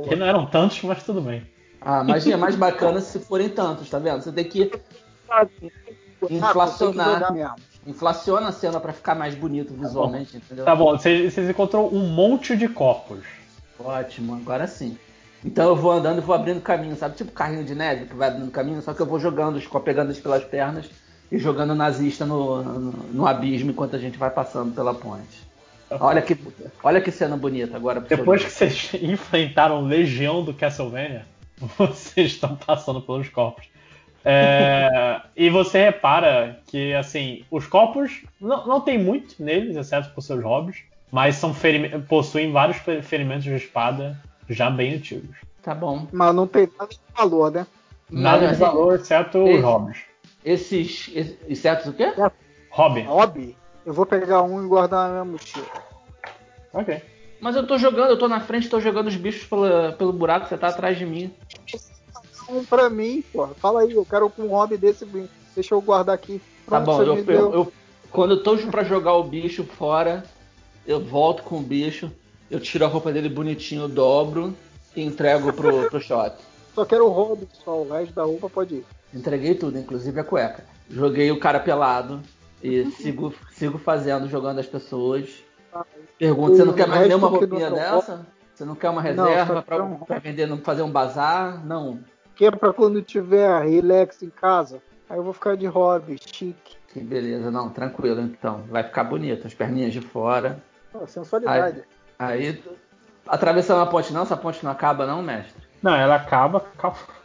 Que 0.08 0.16
não 0.16 0.24
eram 0.26 0.46
tantos, 0.46 0.80
mas 0.82 1.02
tudo 1.02 1.20
bem. 1.20 1.46
Ah, 1.82 2.02
mas 2.02 2.26
é 2.26 2.36
mais 2.36 2.56
bacana 2.56 3.00
se 3.02 3.18
forem 3.18 3.50
tantos, 3.50 3.90
tá 3.90 3.98
vendo? 3.98 4.22
Você 4.22 4.32
tem 4.32 4.44
que 4.44 4.70
Ah, 5.28 5.44
tem 5.44 5.70
que 6.26 6.34
inflacionar. 6.34 7.30
Inflaciona 7.86 8.48
a 8.48 8.52
cena 8.52 8.78
pra 8.78 8.92
ficar 8.92 9.14
mais 9.14 9.34
bonito 9.34 9.72
visualmente, 9.74 10.36
entendeu? 10.36 10.64
Tá 10.64 10.74
bom, 10.74 10.96
vocês 10.96 11.38
encontrou 11.38 11.92
um 11.92 12.06
monte 12.08 12.56
de 12.56 12.68
corpos. 12.68 13.24
Ótimo, 13.78 14.34
agora 14.34 14.66
sim. 14.66 14.98
Então 15.44 15.70
eu 15.70 15.76
vou 15.76 15.90
andando 15.90 16.18
e 16.18 16.20
vou 16.20 16.34
abrindo 16.34 16.60
caminho, 16.60 16.94
sabe? 16.96 17.16
Tipo 17.16 17.32
carrinho 17.32 17.64
de 17.64 17.74
neve 17.74 18.06
que 18.06 18.14
vai 18.14 18.28
abrindo 18.28 18.50
caminho, 18.50 18.82
só 18.82 18.92
que 18.92 19.00
eu 19.00 19.06
vou 19.06 19.18
jogando, 19.18 19.60
pegando 19.80 20.08
eles 20.08 20.20
pelas 20.20 20.44
pernas 20.44 20.90
e 21.32 21.38
jogando 21.38 21.70
o 21.70 21.74
nazista 21.74 22.26
no, 22.26 22.62
no, 22.62 22.90
no 22.90 23.26
abismo 23.26 23.70
enquanto 23.70 23.96
a 23.96 23.98
gente 23.98 24.18
vai 24.18 24.30
passando 24.30 24.74
pela 24.74 24.92
ponte. 24.92 25.48
Olha 25.98 26.22
que, 26.22 26.38
olha 26.84 27.00
que 27.00 27.10
cena 27.10 27.36
bonita 27.36 27.76
agora. 27.76 28.00
Depois 28.00 28.44
que 28.44 28.50
vocês 28.50 28.90
enfrentaram 29.02 29.82
Legião 29.82 30.44
do 30.44 30.54
Castlevania, 30.54 31.26
vocês 31.78 32.32
estão 32.32 32.54
passando 32.54 33.00
pelos 33.00 33.28
corpos. 33.28 33.66
É, 34.24 35.22
e 35.36 35.48
você 35.48 35.84
repara 35.86 36.60
que, 36.66 36.92
assim, 36.94 37.44
os 37.50 37.66
corpos 37.66 38.22
não, 38.40 38.66
não 38.66 38.80
tem 38.80 38.98
muito 38.98 39.42
neles, 39.42 39.76
exceto 39.76 40.10
por 40.10 40.20
seus 40.22 40.42
hobbies, 40.44 40.82
mas 41.10 41.36
são 41.36 41.54
possuem 42.08 42.52
vários 42.52 42.76
fe- 42.78 43.02
ferimentos 43.02 43.44
de 43.44 43.54
espada 43.54 44.16
já 44.48 44.68
bem 44.70 44.94
antigos. 44.94 45.36
Tá 45.62 45.74
bom. 45.74 46.06
Mas 46.12 46.34
não 46.34 46.46
tem 46.46 46.68
nada 46.78 46.90
de 46.90 47.00
valor, 47.16 47.50
né? 47.50 47.66
Nada 48.10 48.46
Mas, 48.48 48.58
de 48.58 48.64
valor, 48.64 48.94
exceto 48.94 49.38
os 49.38 49.50
esse- 49.50 49.62
hobbies. 49.62 49.98
Esses, 50.44 51.10
insetos 51.48 51.86
o 51.86 51.92
quê? 51.92 52.12
Hobby. 52.70 53.02
Hobby. 53.02 53.56
Eu 53.84 53.92
vou 53.92 54.06
pegar 54.06 54.42
um 54.42 54.64
e 54.64 54.68
guardar 54.68 55.06
na 55.06 55.12
minha 55.12 55.24
mochila. 55.24 55.66
Ok. 56.72 57.02
Mas 57.40 57.56
eu 57.56 57.66
tô 57.66 57.78
jogando, 57.78 58.10
eu 58.10 58.18
tô 58.18 58.28
na 58.28 58.40
frente, 58.40 58.68
tô 58.68 58.80
jogando 58.80 59.06
os 59.08 59.16
bichos 59.16 59.44
pela- 59.44 59.92
pelo 59.92 60.12
buraco, 60.12 60.46
você 60.46 60.58
tá 60.58 60.68
atrás 60.68 60.98
de 60.98 61.06
mim. 61.06 61.32
Um 62.50 62.64
pra 62.64 62.90
mim, 62.90 63.22
pô. 63.32 63.46
Fala 63.48 63.80
aí, 63.82 63.92
eu 63.92 64.04
quero 64.04 64.32
um 64.38 64.48
hobby 64.48 64.76
desse. 64.76 65.04
Deixa 65.54 65.74
eu 65.74 65.80
guardar 65.80 66.14
aqui. 66.14 66.40
Tá 66.68 66.80
Pronto, 66.80 66.84
bom, 66.86 66.96
você 67.16 67.30
eu, 67.32 67.34
eu- 67.36 67.52
eu- 67.54 67.72
quando 68.10 68.32
eu 68.32 68.42
tô 68.42 68.56
pra 68.70 68.82
jogar 68.84 69.14
o 69.14 69.24
bicho 69.24 69.64
fora, 69.64 70.24
eu 70.86 71.00
volto 71.00 71.42
com 71.42 71.58
o 71.58 71.62
bicho, 71.62 72.10
eu 72.50 72.58
tiro 72.60 72.84
a 72.84 72.88
roupa 72.88 73.12
dele 73.12 73.28
bonitinho, 73.28 73.88
dobro 73.88 74.54
e 74.94 75.02
entrego 75.02 75.52
pro, 75.52 75.88
pro 75.88 76.00
shot. 76.02 76.34
Só 76.74 76.84
quero 76.84 77.06
o 77.06 77.10
hobby 77.10 77.48
só. 77.64 77.76
O 77.82 77.88
resto 77.88 78.14
da 78.14 78.24
roupa 78.24 78.48
pode 78.50 78.76
ir. 78.76 78.84
Entreguei 79.14 79.54
tudo, 79.54 79.78
inclusive 79.78 80.18
a 80.20 80.24
cueca. 80.24 80.64
Joguei 80.88 81.30
o 81.30 81.38
cara 81.38 81.60
pelado 81.60 82.20
e 82.62 82.86
sigo, 82.98 83.34
sigo 83.52 83.78
fazendo, 83.78 84.28
jogando 84.28 84.58
as 84.58 84.66
pessoas. 84.66 85.28
Pergunto, 86.18 86.56
você 86.56 86.64
não 86.64 86.72
quer 86.72 86.86
mais 86.88 87.06
nenhuma 87.06 87.28
roupinha 87.28 87.70
dessa? 87.70 88.26
Você 88.54 88.64
não 88.64 88.74
quer 88.74 88.90
uma 88.90 89.00
reserva 89.00 89.64
quero 89.66 89.84
um- 89.84 89.98
pra 90.00 90.18
vender, 90.18 90.46
não 90.46 90.58
fazer 90.58 90.82
um 90.82 90.90
bazar? 90.90 91.64
Não. 91.64 92.00
Que 92.40 92.46
é 92.46 92.50
pra 92.50 92.72
quando 92.72 93.02
tiver 93.02 93.66
relax 93.66 94.22
em 94.22 94.30
casa. 94.30 94.80
Aí 95.10 95.18
eu 95.18 95.22
vou 95.22 95.34
ficar 95.34 95.58
de 95.58 95.66
hobby, 95.66 96.18
chique. 96.18 96.74
Que 96.88 96.98
beleza, 96.98 97.50
não, 97.50 97.68
tranquilo 97.68 98.18
então. 98.22 98.64
Vai 98.70 98.82
ficar 98.82 99.04
bonito, 99.04 99.46
as 99.46 99.52
perninhas 99.52 99.92
de 99.92 100.00
fora. 100.00 100.58
Pô, 100.90 101.06
sensualidade. 101.06 101.82
Aí, 102.18 102.58
atravessando 103.28 103.82
a 103.82 103.86
ponte 103.86 104.10
não, 104.10 104.22
essa 104.22 104.38
ponte 104.38 104.64
não 104.64 104.70
acaba 104.70 105.06
não, 105.06 105.22
mestre? 105.22 105.62
Não, 105.82 105.94
ela 105.94 106.14
acaba. 106.14 106.64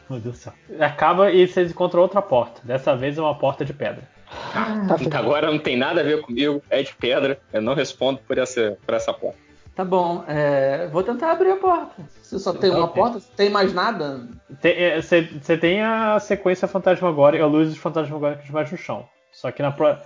Meu 0.09 0.19
Deus 0.19 0.35
do 0.35 0.37
céu. 0.37 0.53
Acaba 0.81 1.31
e 1.31 1.47
vocês 1.47 1.71
encontram 1.71 2.01
outra 2.01 2.21
porta. 2.21 2.59
Dessa 2.65 2.93
vez 2.93 3.17
é 3.17 3.21
uma 3.21 3.39
porta 3.39 3.63
de 3.63 3.71
pedra. 3.71 4.03
Tá 4.85 4.97
feito. 4.97 5.15
Agora 5.15 5.49
não 5.49 5.59
tem 5.59 5.77
nada 5.77 6.01
a 6.01 6.03
ver 6.03 6.23
comigo, 6.23 6.61
é 6.69 6.83
de 6.83 6.93
pedra. 6.93 7.39
Eu 7.53 7.61
não 7.61 7.73
respondo 7.73 8.19
por 8.27 8.37
essa, 8.37 8.77
por 8.85 8.93
essa 8.93 9.13
porta. 9.13 9.44
Tá 9.75 9.83
bom, 9.83 10.23
é, 10.27 10.87
vou 10.87 11.03
tentar 11.03 11.31
abrir 11.31 11.51
a 11.51 11.57
porta. 11.57 12.01
Se 12.21 12.39
só 12.39 12.53
tem 12.53 12.69
uma 12.71 12.85
Ok. 12.85 12.95
porta, 13.01 13.19
tem 13.35 13.49
mais 13.49 13.73
nada? 13.73 14.25
Você 15.41 15.57
tem 15.57 15.81
a 15.81 16.17
sequência 16.19 16.65
fantasmagórica, 16.67 17.43
a 17.43 17.47
luz 17.47 17.69
dos 17.69 17.77
fantasmagóricos 17.77 18.49
mais 18.49 18.71
no 18.71 18.77
chão. 18.77 19.05
Só 19.33 19.51
que 19.51 19.61
na, 19.61 19.71
pro- 19.71 19.97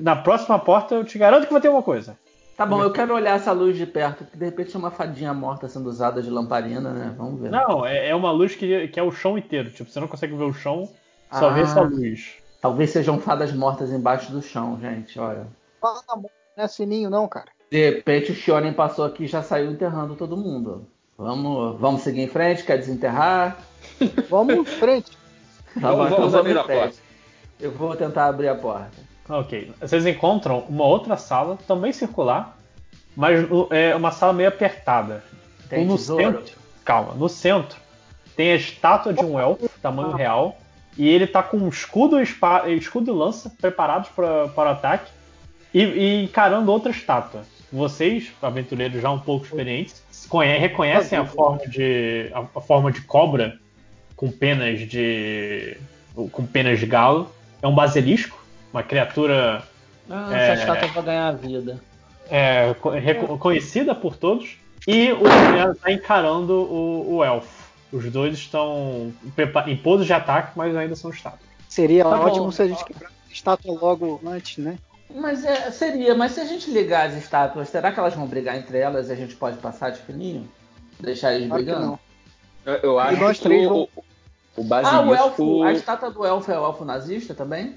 na 0.00 0.14
próxima 0.14 0.56
porta 0.58 0.94
eu 0.94 1.04
te 1.04 1.18
garanto 1.18 1.46
que 1.46 1.52
vai 1.52 1.60
ter 1.60 1.68
uma 1.68 1.82
coisa. 1.82 2.16
Tá 2.56 2.64
bom, 2.64 2.80
eu 2.80 2.92
quero 2.92 3.12
olhar 3.14 3.34
essa 3.34 3.50
luz 3.50 3.76
de 3.76 3.86
perto, 3.86 4.24
que 4.24 4.36
de 4.36 4.44
repente 4.44 4.76
é 4.76 4.78
uma 4.78 4.90
fadinha 4.90 5.34
morta 5.34 5.66
sendo 5.68 5.88
usada 5.88 6.22
de 6.22 6.30
lamparina, 6.30 6.92
né? 6.92 7.12
Vamos 7.16 7.40
ver. 7.40 7.50
Não, 7.50 7.84
é, 7.84 8.10
é 8.10 8.14
uma 8.14 8.30
luz 8.30 8.54
que, 8.54 8.86
que 8.88 9.00
é 9.00 9.02
o 9.02 9.10
chão 9.10 9.36
inteiro. 9.36 9.70
Tipo, 9.70 9.90
você 9.90 9.98
não 9.98 10.06
consegue 10.06 10.36
ver 10.36 10.44
o 10.44 10.52
chão, 10.52 10.88
só 11.32 11.48
Ah. 11.48 11.52
vê 11.54 11.62
essa 11.62 11.80
luz. 11.80 12.34
Talvez 12.60 12.90
sejam 12.90 13.18
fadas 13.18 13.52
mortas 13.52 13.90
embaixo 13.90 14.30
do 14.30 14.40
chão, 14.40 14.78
gente, 14.80 15.18
olha. 15.18 15.48
Fala 15.80 16.00
não 16.14 16.30
é 16.56 16.68
sininho 16.68 17.10
não, 17.10 17.26
cara. 17.26 17.46
De 17.72 17.90
repente 17.90 18.32
o 18.32 18.34
Shonen 18.34 18.74
passou 18.74 19.02
aqui 19.02 19.24
e 19.24 19.26
já 19.26 19.42
saiu 19.42 19.70
enterrando 19.72 20.14
todo 20.14 20.36
mundo. 20.36 20.86
Vamos, 21.16 21.80
vamos 21.80 22.02
seguir 22.02 22.20
em 22.20 22.28
frente, 22.28 22.64
quer 22.64 22.76
desenterrar? 22.76 23.56
Vamos 24.28 24.54
em 24.56 24.64
frente. 24.66 25.12
Tá 25.80 25.90
bom, 25.90 25.96
Vamos- 25.96 26.06
então 26.06 26.18
vamos 26.18 26.34
abrir 26.34 26.58
a 26.58 26.64
porta. 26.64 26.96
Eu 27.58 27.70
vou 27.72 27.96
tentar 27.96 28.26
abrir 28.26 28.48
a 28.48 28.54
porta. 28.54 28.90
Ok. 29.26 29.72
Vocês 29.80 30.04
encontram 30.04 30.66
uma 30.68 30.84
outra 30.84 31.16
sala, 31.16 31.56
também 31.66 31.94
circular, 31.94 32.58
mas 33.16 33.40
é 33.70 33.96
uma 33.96 34.10
sala 34.10 34.34
meio 34.34 34.50
apertada. 34.50 35.24
Tem 35.70 35.86
no 35.86 35.96
tesouro? 35.96 36.22
centro, 36.22 36.54
calma, 36.84 37.14
no 37.14 37.26
centro 37.26 37.78
tem 38.36 38.52
a 38.52 38.56
estátua 38.56 39.14
de 39.14 39.24
um 39.24 39.40
elfo, 39.40 39.66
tamanho 39.80 40.12
real, 40.12 40.58
e 40.98 41.08
ele 41.08 41.26
tá 41.26 41.42
com 41.42 41.56
um 41.56 41.70
escudo, 41.70 42.20
e 42.20 42.76
escudo 42.76 43.10
e 43.10 43.14
lança 43.14 43.50
preparados 43.58 44.10
para 44.10 44.48
para 44.48 44.68
o 44.68 44.72
ataque 44.72 45.10
e, 45.72 45.82
e 45.82 46.24
encarando 46.24 46.70
outra 46.70 46.90
estátua. 46.90 47.42
Vocês, 47.72 48.30
aventureiros 48.42 49.00
já 49.00 49.10
um 49.10 49.18
pouco 49.18 49.46
experientes, 49.46 50.02
conhe- 50.28 50.58
reconhecem 50.58 51.18
a 51.18 51.24
forma 51.24 51.66
de 51.66 52.30
a, 52.34 52.60
forma 52.60 52.92
de 52.92 53.00
cobra 53.02 53.58
com 54.14 54.30
penas 54.30 54.80
de 54.80 55.76
com 56.30 56.44
penas 56.46 56.78
de 56.78 56.86
galo. 56.86 57.32
É 57.62 57.66
um 57.66 57.74
basilisco, 57.74 58.38
uma 58.72 58.82
criatura 58.82 59.62
Ah, 60.10 60.28
É. 60.36 60.50
essa 60.52 60.60
estátua 60.62 60.88
vai 60.88 61.02
ganhar 61.04 61.28
a 61.28 61.32
vida. 61.32 61.80
é, 62.30 62.74
conhecida 63.38 63.94
por 63.94 64.16
todos, 64.16 64.56
e 64.86 65.12
o 65.12 65.22
Daniel 65.22 65.72
está 65.72 65.90
encarando 65.92 66.52
o, 66.62 67.16
o 67.16 67.24
elfo. 67.24 67.62
Os 67.92 68.04
dois 68.10 68.34
estão 68.34 69.12
em 69.66 69.76
pose 69.76 70.04
de 70.06 70.12
ataque, 70.12 70.52
mas 70.56 70.74
ainda 70.76 70.96
são 70.96 71.10
estátuas. 71.10 71.42
Seria 71.68 72.04
Tá 72.04 72.16
bom. 72.16 72.24
ótimo 72.24 72.50
se 72.52 72.62
a 72.62 72.68
gente 72.68 72.84
quebrasse 72.84 73.14
a 73.28 73.32
estátua 73.32 73.78
logo 73.80 74.20
antes, 74.26 74.58
né? 74.58 74.76
Mas 75.14 75.44
é, 75.44 75.70
seria, 75.70 76.14
mas 76.14 76.32
se 76.32 76.40
a 76.40 76.44
gente 76.44 76.70
ligar 76.70 77.08
as 77.08 77.14
estátuas, 77.14 77.68
será 77.68 77.92
que 77.92 77.98
elas 77.98 78.14
vão 78.14 78.26
brigar 78.26 78.56
entre 78.56 78.78
elas 78.78 79.08
e 79.08 79.12
a 79.12 79.16
gente 79.16 79.36
pode 79.36 79.56
passar 79.58 79.90
de 79.90 80.00
fininho? 80.00 80.48
Deixar 81.00 81.34
eles 81.34 81.48
Claro 81.48 81.62
brigando? 81.64 81.98
Eu, 82.64 82.74
eu 82.74 82.98
acho 82.98 83.42
que 83.42 83.66
o, 83.66 83.82
o 83.82 83.88
Ah, 84.84 85.00
o 85.00 85.14
elfo, 85.14 85.44
basilisco. 85.44 85.62
a 85.64 85.72
estátua 85.72 86.10
do 86.10 86.24
elfo 86.24 86.50
é 86.52 86.58
o 86.58 86.64
elfo 86.64 86.84
nazista 86.84 87.34
também? 87.34 87.74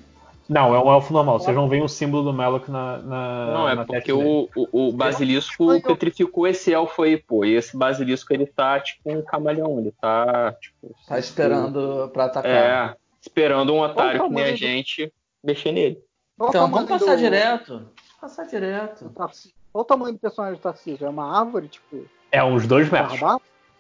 Não, 0.48 0.76
é 0.76 0.80
um 0.80 0.92
elfo 0.94 1.12
normal. 1.12 1.40
Vocês 1.40 1.56
não 1.56 1.68
veem 1.68 1.82
o 1.82 1.90
símbolo 1.90 2.24
do 2.24 2.32
Melok 2.32 2.70
na, 2.70 3.00
na 3.00 3.46
Não, 3.48 3.70
é 3.70 3.76
na 3.76 3.84
porque 3.84 4.14
o, 4.14 4.48
o, 4.56 4.90
o 4.90 4.92
basilisco 4.92 5.74
Eu- 5.74 5.82
petrificou 5.82 6.48
esse 6.48 6.72
elfo 6.72 7.02
aí, 7.02 7.18
pô. 7.18 7.44
E 7.44 7.56
esse 7.56 7.76
basilisco 7.76 8.32
ele 8.32 8.46
tá 8.46 8.80
tipo 8.80 9.12
um 9.12 9.24
camaleão. 9.24 9.80
Ele 9.80 9.92
tá, 10.00 10.54
tipo. 10.62 10.96
Tá 11.08 11.18
esperando 11.18 12.10
pra 12.14 12.26
atacar. 12.26 12.92
É, 12.92 12.96
esperando 13.20 13.74
um 13.74 13.80
otário 13.82 14.22
que 14.24 14.30
nem 14.30 14.44
a 14.44 14.56
gente 14.56 15.12
mexer 15.44 15.72
nele. 15.72 16.00
Qual 16.38 16.50
Então 16.50 16.70
vamos 16.70 16.90
passar 16.90 17.16
do- 17.16 17.18
direto. 17.22 17.88
Passar 18.20 18.44
direto. 18.46 19.12
Qual 19.14 19.30
o 19.74 19.84
tamanho 19.84 20.14
do 20.14 20.20
personagem 20.20 20.58
do 20.60 20.62
Tarcísio? 20.62 21.06
É 21.06 21.10
uma 21.10 21.38
árvore, 21.40 21.68
tipo, 21.68 22.06
É 22.32 22.44
uns 22.44 22.68
dois 22.68 22.90
metros. 22.90 23.20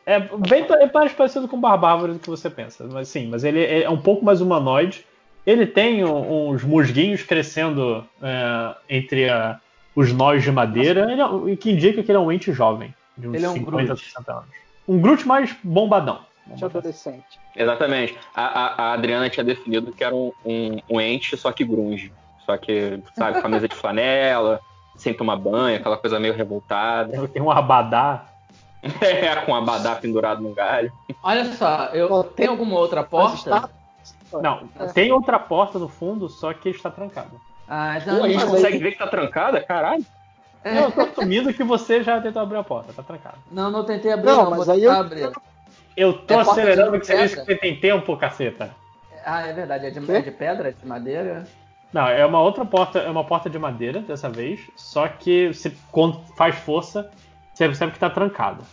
É 0.05 0.19
bem 0.19 0.63
é 0.69 0.91
mais 0.93 1.11
parecido 1.13 1.47
com 1.47 1.57
o 1.57 1.59
Barbárvore 1.59 2.13
do 2.13 2.19
que 2.19 2.29
você 2.29 2.49
pensa. 2.49 2.87
Mas 2.91 3.07
sim, 3.07 3.27
mas 3.27 3.43
ele 3.43 3.65
é 3.65 3.89
um 3.89 3.99
pouco 3.99 4.23
mais 4.23 4.39
humanoide. 4.39 5.05
Ele 5.45 5.65
tem 5.65 6.03
um- 6.05 6.49
uns 6.49 6.63
musguinhos 6.63 7.23
crescendo 7.23 8.03
é, 8.21 8.75
entre 8.89 9.29
a- 9.29 9.59
os 9.95 10.11
nós 10.13 10.43
de 10.43 10.51
madeira, 10.51 11.11
ele 11.11 11.21
é- 11.21 11.25
o 11.25 11.57
que 11.57 11.71
indica 11.71 12.03
que 12.03 12.11
ele 12.11 12.17
é 12.17 12.21
um 12.21 12.31
ente 12.31 12.51
jovem, 12.53 12.93
de 13.17 13.27
uns 13.27 13.35
Ele 13.35 13.45
é 13.45 13.49
um 13.49 13.53
50, 13.53 13.85
Groot. 13.87 14.05
60 14.05 14.31
anos. 14.33 14.49
Um 14.87 14.99
Groot 15.01 15.27
mais 15.27 15.55
bombadão. 15.63 16.19
De 16.47 16.63
adolescente. 16.63 17.39
Exatamente. 17.55 18.15
A, 18.35 18.43
a- 18.43 18.83
a 18.83 18.93
Adriana 18.93 19.29
tinha 19.29 19.43
definido 19.43 19.91
que 19.91 20.03
era 20.03 20.13
um, 20.13 20.31
um, 20.45 20.77
um 20.89 21.01
ente, 21.01 21.35
só 21.35 21.51
que 21.51 21.63
grunge. 21.65 22.13
Só 22.45 22.55
que, 22.57 23.01
sabe, 23.15 23.41
camisa 23.41 23.67
de 23.67 23.75
flanela, 23.75 24.59
sem 24.95 25.13
tomar 25.13 25.35
banho, 25.37 25.77
aquela 25.77 25.97
coisa 25.97 26.19
meio 26.19 26.33
revoltada. 26.33 27.27
Tem 27.27 27.41
um 27.41 27.51
abadá. 27.51 28.25
É, 29.01 29.35
com 29.37 29.51
um 29.51 29.55
abadá 29.55 29.95
pendurado 29.95 30.43
no 30.43 30.53
galho. 30.53 30.91
Olha 31.23 31.43
só, 31.53 31.85
eu 31.85 32.23
tem 32.23 32.45
alguma 32.45 32.77
outra 32.77 33.03
porta? 33.03 33.67
Não, 34.31 34.69
É. 34.79 34.85
tem 34.89 35.11
outra 35.11 35.39
porta 35.39 35.79
no 35.79 35.87
fundo, 35.89 36.29
só 36.29 36.53
que 36.53 36.69
está 36.69 36.91
trancada. 36.91 37.31
Ah, 37.67 37.97
Pô, 38.05 38.23
a 38.23 38.29
gente 38.29 38.43
não, 38.45 38.51
consegue 38.51 38.77
ver 38.77 38.91
que 38.91 38.99
tá 38.99 39.07
trancada? 39.07 39.59
Caralho. 39.59 40.05
É. 40.63 40.83
Eu 40.83 40.91
tô 40.91 41.01
assumindo 41.01 41.51
que 41.51 41.63
você 41.63 42.03
já 42.03 42.21
tentou 42.21 42.43
abrir 42.43 42.57
a 42.59 42.63
porta, 42.63 42.93
tá 42.93 43.01
trancada. 43.01 43.37
não, 43.51 43.71
não 43.71 43.83
tentei 43.83 44.11
abrir, 44.11 44.27
Não, 44.27 44.43
não, 44.43 44.51
mas 44.51 44.69
aí 44.69 44.83
eu- 44.83 44.91
abrir. 44.91 45.31
Eu 45.97 46.13
tô 46.13 46.35
É 46.35 46.41
acelerando 46.41 46.99
que 46.99 47.07
você 47.07 47.17
disse 47.23 47.35
que 47.37 47.45
você 47.45 47.55
tem 47.55 47.79
tempo, 47.79 48.15
caceta. 48.15 48.69
Ah, 49.25 49.47
é 49.47 49.53
verdade, 49.53 49.87
é 49.87 49.89
de, 49.89 50.11
é 50.11 50.21
de 50.21 50.29
pedra, 50.31 50.69
é 50.69 50.71
de 50.73 50.85
madeira? 50.85 51.47
Não, 51.95 52.09
é 52.09 52.25
uma 52.25 52.41
outra 52.41 52.65
porta, 52.65 52.99
é 52.99 53.09
uma 53.09 53.23
porta 53.23 53.49
de 53.49 53.57
madeira 53.57 54.01
dessa 54.01 54.27
vez, 54.27 54.59
só 54.75 55.07
que 55.07 55.53
se 55.53 55.69
quando 55.93 56.19
faz 56.35 56.53
força, 56.53 57.09
você 57.53 57.65
percebe 57.67 57.93
que 57.93 57.99
tá 57.99 58.09
trancada. 58.09 58.63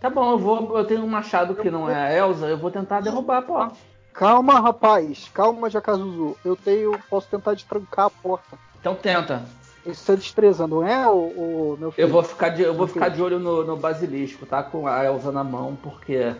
Tá 0.00 0.08
bom, 0.08 0.30
eu 0.30 0.38
vou. 0.38 0.78
Eu 0.78 0.84
tenho 0.84 1.02
um 1.02 1.08
machado 1.08 1.56
que 1.56 1.72
não 1.72 1.90
é 1.90 1.96
a 1.96 2.16
Elsa, 2.16 2.46
eu 2.46 2.56
vou 2.56 2.70
tentar 2.70 3.00
derrubar 3.00 3.38
a 3.38 3.42
porta. 3.42 3.76
Calma, 4.14 4.60
rapaz. 4.60 5.28
Calma, 5.34 5.68
Jacazuzu. 5.68 6.36
Eu 6.44 6.54
tenho. 6.54 6.96
Posso 7.10 7.26
tentar 7.26 7.54
destrancar 7.54 8.06
a 8.06 8.10
porta. 8.10 8.56
Então 8.80 8.94
tenta. 8.94 9.42
Isso 9.84 10.12
é 10.12 10.14
destreza, 10.14 10.68
não 10.68 10.86
é, 10.86 11.04
o, 11.08 11.14
o 11.14 11.76
meu 11.80 11.90
filho? 11.90 12.06
Eu 12.06 12.12
vou 12.12 12.22
ficar 12.22 12.50
de, 12.50 12.62
eu 12.62 12.74
vou 12.74 12.86
ficar 12.86 13.08
de 13.08 13.20
olho 13.20 13.40
no, 13.40 13.64
no 13.64 13.76
basilisco, 13.76 14.46
tá? 14.46 14.62
Com 14.62 14.86
a 14.86 15.04
Elsa 15.04 15.32
na 15.32 15.42
mão, 15.42 15.76
porque 15.82 16.32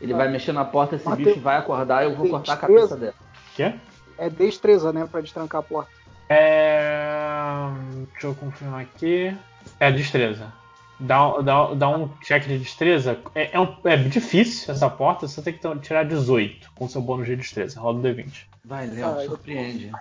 ele 0.00 0.12
vai 0.12 0.28
mexer 0.28 0.50
na 0.50 0.64
porta, 0.64 0.96
esse 0.96 1.04
Mas 1.04 1.18
bicho 1.18 1.34
tem- 1.34 1.40
vai 1.42 1.56
acordar 1.56 2.02
e 2.02 2.06
eu 2.06 2.16
vou 2.16 2.22
tem 2.22 2.30
cortar 2.32 2.54
a 2.54 2.56
cabeça 2.56 2.96
dela. 2.96 3.14
Quê? 3.54 3.74
É 4.18 4.28
destreza, 4.28 4.92
né? 4.92 5.06
Pra 5.10 5.20
destrancar 5.20 5.60
a 5.60 5.62
porta. 5.62 5.90
É. 6.28 7.68
Deixa 8.12 8.26
eu 8.26 8.34
confirmar 8.34 8.80
aqui. 8.82 9.34
É 9.78 9.90
destreza. 9.92 10.52
Dá, 11.00 11.38
dá, 11.40 11.74
dá 11.74 11.88
um 11.88 12.08
check 12.22 12.44
de 12.46 12.58
destreza. 12.58 13.18
É, 13.34 13.50
é, 13.56 13.60
um- 13.60 13.76
é 13.84 13.96
difícil 13.96 14.72
essa 14.74 14.90
porta, 14.90 15.28
você 15.28 15.40
tem 15.40 15.52
que 15.54 15.78
tirar 15.78 16.04
18 16.04 16.70
com 16.74 16.88
seu 16.88 17.00
bônus 17.00 17.26
de 17.26 17.36
destreza. 17.36 17.78
Roda 17.80 17.98
um 17.98 18.02
D20. 18.02 18.46
Vai, 18.64 18.86
Léo, 18.88 19.06
Ah, 19.06 19.24
surpreende. 19.24 19.92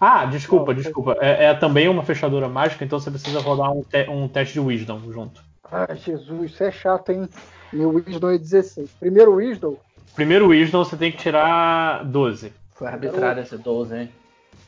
Ah, 0.00 0.24
desculpa, 0.24 0.74
desculpa. 0.74 1.16
É, 1.20 1.44
é 1.46 1.54
também 1.54 1.88
uma 1.88 2.02
fechadura 2.02 2.48
mágica, 2.48 2.84
então 2.84 2.98
você 2.98 3.10
precisa 3.10 3.38
rodar 3.40 3.70
um, 3.70 3.82
te- 3.84 4.08
um 4.08 4.26
teste 4.26 4.54
de 4.54 4.60
Wisdom 4.60 5.00
junto. 5.12 5.42
Ai, 5.70 5.94
Jesus, 5.96 6.50
isso 6.50 6.64
é 6.64 6.72
chato, 6.72 7.10
hein? 7.12 7.28
Meu 7.72 7.90
Wisdom 7.90 8.30
é 8.30 8.38
16. 8.38 8.90
Primeiro 8.98 9.34
Wisdom, 9.34 9.76
Primeiro 10.16 10.48
Wisdom 10.48 10.84
você 10.84 10.96
tem 10.96 11.12
que 11.12 11.18
tirar 11.18 12.04
12. 12.04 12.52
Foi 12.80 12.88
arbitrário 12.88 13.42
esse 13.42 13.58
12, 13.58 13.94
hein? 13.94 14.10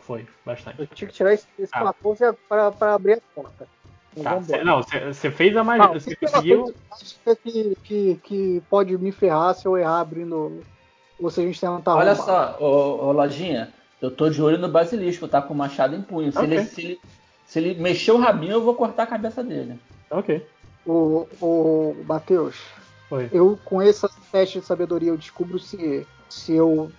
Foi, 0.00 0.26
bastante. 0.44 0.78
eu 0.81 0.86
tinha 0.86 1.08
que 1.08 1.15
tirar 1.15 1.32
esse, 1.32 1.47
esse 1.58 1.73
Ah. 1.74 1.84
14 1.84 2.24
pra, 2.47 2.70
pra 2.70 2.94
abrir 2.94 3.15
a 3.15 3.20
porta. 3.34 3.66
Tá, 4.23 4.42
cê- 4.42 4.62
não, 4.62 4.82
você 4.82 5.31
fez 5.31 5.57
a 5.57 5.65
magia. 5.65 5.91
o 5.91 5.94
Você 5.94 6.10
que 6.10 6.16
que 6.16 6.24
ela 6.26 6.34
conseguiu. 6.34 6.74
Acha 6.91 7.36
que, 7.36 7.76
que, 7.82 8.20
que 8.23 8.62
pode 8.68 8.99
me 8.99 9.10
ferrar 9.10 9.55
se 9.55 9.65
eu 9.65 9.78
errar 9.78 10.00
abrindo. 10.00 10.62
Ou 11.18 11.31
se 11.31 11.41
a 11.41 11.44
gente 11.44 11.58
tentar 11.58 11.94
Olha 11.97 12.10
arrombar. 12.12 12.57
só, 12.58 12.62
ô, 12.62 13.07
ô 13.07 13.12
Lojinha, 13.12 13.73
eu 14.02 14.10
tô 14.10 14.28
de 14.28 14.42
olho 14.42 14.58
no 14.58 14.68
basilisco, 14.68 15.26
tá 15.26 15.41
com 15.41 15.55
o 15.55 15.57
machado 15.57 15.97
em 15.97 16.02
punho. 16.02 16.31
Se, 16.31 16.36
Ok. 16.39 16.50
ele, 16.52 16.65
se, 16.66 16.81
ele, 16.82 17.00
se 17.47 17.58
ele 17.58 17.74
mexer 17.81 18.12
o 18.12 18.18
rabinho, 18.18 18.52
eu 18.52 18.62
vou 18.62 18.74
cortar 18.74 19.05
a 19.05 19.07
cabeça 19.07 19.42
dele. 19.42 19.81
Ok. 20.10 20.47
O, 20.84 21.26
o 21.41 21.97
Matheus, 22.07 22.57
Foi. 23.08 23.31
eu 23.32 23.58
com 23.65 23.81
esse 23.81 24.07
teste 24.31 24.60
de 24.60 24.66
sabedoria 24.66 25.08
eu 25.10 25.16
descubro 25.16 25.58
se, 25.58 26.07
se 26.28 26.52
eu 26.55 26.91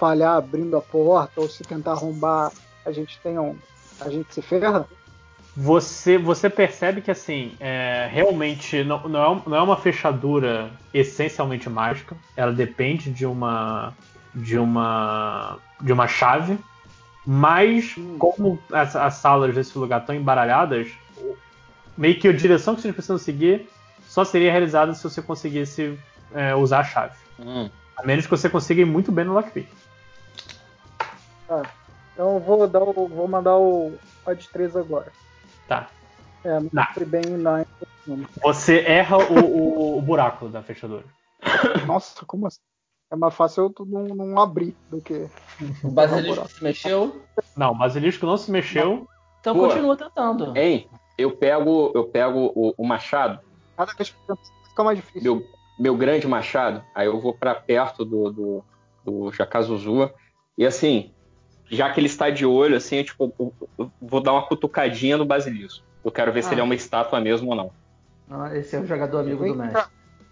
falhar 0.00 0.38
abrindo 0.38 0.78
a 0.78 0.80
porta 0.80 1.42
ou 1.42 1.48
se 1.48 1.62
tentar 1.62 1.92
arrombar, 1.92 2.50
a 2.86 2.90
gente 2.90 3.20
tem 3.20 3.38
um. 3.38 3.54
A 4.00 4.08
gente 4.08 4.34
se 4.34 4.40
ferra? 4.40 4.88
Você, 5.54 6.16
você 6.16 6.48
percebe 6.48 7.02
que 7.02 7.10
assim, 7.10 7.52
é, 7.60 8.08
realmente 8.10 8.82
não, 8.82 9.06
não, 9.06 9.20
é, 9.20 9.42
não 9.46 9.56
é 9.56 9.62
uma 9.62 9.76
fechadura 9.76 10.70
essencialmente 10.94 11.68
mágica. 11.68 12.16
Ela 12.34 12.52
depende 12.52 13.10
de 13.10 13.26
uma 13.26 13.92
de 14.34 14.58
uma 14.58 15.58
de 15.82 15.92
uma 15.92 16.08
chave. 16.08 16.58
Mas, 17.26 17.94
como 18.18 18.58
as, 18.72 18.96
as 18.96 19.14
salas 19.14 19.54
desse 19.54 19.76
lugar 19.76 20.00
estão 20.00 20.14
embaralhadas, 20.14 20.88
meio 21.96 22.18
que 22.18 22.26
a 22.26 22.32
direção 22.32 22.74
que 22.74 22.80
vocês 22.80 22.94
precisam 22.94 23.18
seguir 23.18 23.68
só 24.08 24.24
seria 24.24 24.50
realizada 24.50 24.94
se 24.94 25.04
você 25.04 25.20
conseguisse 25.20 25.98
é, 26.34 26.54
usar 26.54 26.80
a 26.80 26.84
chave. 26.84 27.14
Hum. 27.38 27.68
A 27.96 28.06
menos 28.06 28.24
que 28.24 28.30
você 28.30 28.48
consiga 28.48 28.80
ir 28.80 28.86
muito 28.86 29.12
bem 29.12 29.26
no 29.26 29.34
lockpick. 29.34 29.68
Tá. 31.50 31.62
Então 32.14 32.34
eu 32.34 32.40
vou, 32.40 32.68
dar 32.68 32.82
o, 32.84 32.92
vou 33.08 33.26
mandar 33.26 33.56
o 33.58 33.92
Odd 34.24 34.48
3 34.52 34.76
agora. 34.76 35.10
Tá. 35.66 35.88
É, 36.44 36.60
não 36.72 36.84
fui 36.94 37.04
bem 37.04 37.22
na. 37.36 37.66
Você 38.42 38.80
erra 38.80 39.18
o, 39.18 39.34
o- 39.34 39.98
o 39.98 40.02
buraco 40.02 40.48
da 40.48 40.62
fechadura. 40.62 41.04
Nossa, 41.86 42.24
como 42.24 42.46
assim? 42.46 42.60
É 43.12 43.16
mais 43.16 43.34
fácil 43.34 43.74
eu 43.78 43.86
não, 43.86 44.04
não 44.14 44.40
abrir 44.40 44.76
do 44.88 45.00
que. 45.00 45.28
O 45.82 45.90
basilisco 45.90 46.48
se 46.48 46.62
mexeu. 46.62 47.20
Não, 47.56 47.72
o 47.72 47.74
basilisco 47.78 48.24
não 48.24 48.36
se 48.36 48.50
mexeu. 48.50 49.08
Então 49.40 49.54
Boa. 49.54 49.68
continua 49.68 49.96
tentando. 49.96 50.56
Hein? 50.56 50.88
Eu 51.18 51.36
pego, 51.36 51.90
eu 51.94 52.04
pego 52.04 52.52
o, 52.54 52.72
o 52.78 52.86
machado, 52.86 53.40
Cada 53.76 53.92
vez 53.94 54.14
fica 54.68 54.84
mais 54.84 54.98
difícil. 54.98 55.22
meu, 55.22 55.46
meu 55.78 55.96
grande 55.96 56.26
machado, 56.28 56.82
aí 56.94 57.06
eu 57.06 57.20
vou 57.20 57.34
pra 57.34 57.54
perto 57.54 58.04
do, 58.04 58.30
do, 58.30 58.64
do 59.04 59.32
Jacazuzua. 59.32 60.14
E 60.56 60.64
assim, 60.64 61.12
já 61.70 61.90
que 61.92 62.00
ele 62.00 62.06
está 62.08 62.28
de 62.30 62.44
olho, 62.44 62.76
assim, 62.76 62.96
eu, 62.96 63.04
tipo, 63.04 63.32
eu- 63.78 63.90
vou 64.00 64.20
dar 64.20 64.32
uma 64.32 64.46
cutucadinha 64.46 65.16
no 65.16 65.24
basilisco. 65.24 65.84
Eu 66.04 66.10
quero 66.10 66.32
ver 66.32 66.42
se 66.42 66.48
Ah. 66.50 66.52
ele 66.52 66.60
é 66.60 66.64
uma 66.64 66.74
estátua 66.74 67.20
mesmo 67.20 67.50
ou 67.50 67.54
não. 67.56 67.70
Ah, 68.30 68.56
esse 68.56 68.74
é 68.76 68.80
o 68.80 68.86
jogador 68.86 69.20
amigo 69.20 69.38
do 69.38 69.42
Vem 69.44 69.54
mestre. 69.56 69.84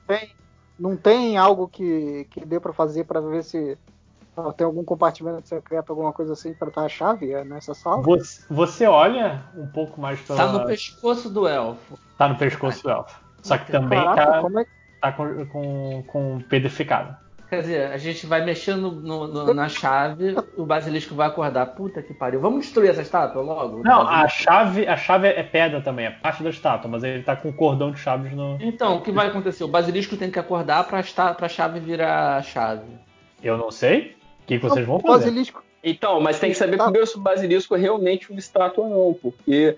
Tem, 0.07 0.31
não 0.78 0.97
tem 0.97 1.36
algo 1.36 1.68
que, 1.68 2.26
que 2.31 2.44
dê 2.44 2.58
pra 2.58 2.73
fazer 2.73 3.05
pra 3.05 3.20
ver 3.20 3.42
se 3.44 3.76
tem 4.57 4.65
algum 4.65 4.84
compartimento 4.84 5.49
secreto, 5.49 5.91
alguma 5.91 6.12
coisa 6.12 6.33
assim 6.33 6.55
pra 6.55 6.68
estar 6.68 6.83
a 6.83 6.89
chave 6.89 7.33
é, 7.33 7.42
nessa 7.44 7.75
sala? 7.75 8.02
Você, 8.02 8.42
você 8.49 8.86
olha 8.86 9.42
um 9.57 9.67
pouco 9.67 10.00
mais 10.00 10.20
pela. 10.20 10.39
Tá 10.39 10.52
no 10.52 10.65
pescoço 10.67 11.28
do 11.28 11.47
elfo. 11.49 11.99
tá 12.17 12.28
no 12.28 12.36
pescoço 12.36 12.83
do 12.84 12.91
elfo. 12.91 13.20
Só 13.42 13.58
que 13.58 13.70
também 13.70 14.02
Caraca, 14.02 14.42
tá, 14.50 14.60
é 14.60 14.67
tá 15.00 15.12
com, 15.12 15.47
com, 15.47 16.05
com 16.07 16.41
pedrificado. 16.49 17.17
Quer 17.51 17.60
dizer, 17.62 17.86
a 17.93 17.97
gente 17.97 18.27
vai 18.27 18.44
mexendo 18.44 18.91
no- 18.93 19.27
no- 19.27 19.55
na 19.55 19.68
chave, 19.70 20.36
o 20.57 20.67
basilisco 20.67 21.15
vai 21.15 21.28
acordar. 21.28 21.65
Puta 21.67 22.02
que 22.02 22.12
pariu. 22.12 22.41
Vamos 22.41 22.60
destruir 22.67 22.91
essa 22.91 23.01
estátua 23.01 23.41
logo? 23.41 23.83
Não, 23.83 24.07
a 24.07 24.28
chave, 24.28 24.86
a 24.86 24.97
chave 24.99 25.28
é 25.28 25.43
pedra 25.43 25.81
também, 25.81 26.07
é 26.07 26.10
parte 26.10 26.43
da 26.43 26.51
estátua, 26.51 26.91
mas 26.91 27.02
ele 27.02 27.23
tá 27.23 27.35
com 27.35 27.49
um 27.49 27.52
cordão 27.52 27.91
de 27.91 27.99
chaves 27.99 28.33
no. 28.35 28.59
Então, 28.60 28.97
o 28.97 29.01
que 29.01 29.10
vai 29.10 29.28
acontecer? 29.28 29.65
O 29.65 29.68
basilisco 29.68 30.15
tem 30.17 30.31
que 30.31 30.39
acordar 30.39 30.85
pra, 30.85 30.99
esta- 30.99 31.33
pra 31.33 31.49
chave 31.49 31.81
virar 31.81 32.43
chave. 32.43 32.85
Eu 33.43 33.57
não 33.57 33.70
sei. 33.70 34.15
O 34.43 34.47
que, 34.47 34.59
que 34.59 34.62
vocês 34.68 34.86
vão 34.86 34.97
o 34.97 35.01
fazer? 35.01 35.25
basilisco? 35.27 35.62
Então, 35.83 36.20
mas 36.20 36.39
tem 36.39 36.51
que 36.51 36.57
saber 36.57 36.77
Tá. 36.77 36.85
primeiro 36.85 37.07
se 37.07 37.17
o 37.17 37.20
basilisco 37.20 37.75
é 37.75 37.78
realmente 37.78 38.31
uma 38.31 38.39
estátua 38.39 38.85
ou 38.85 38.91
não, 38.91 39.15
porque 39.15 39.77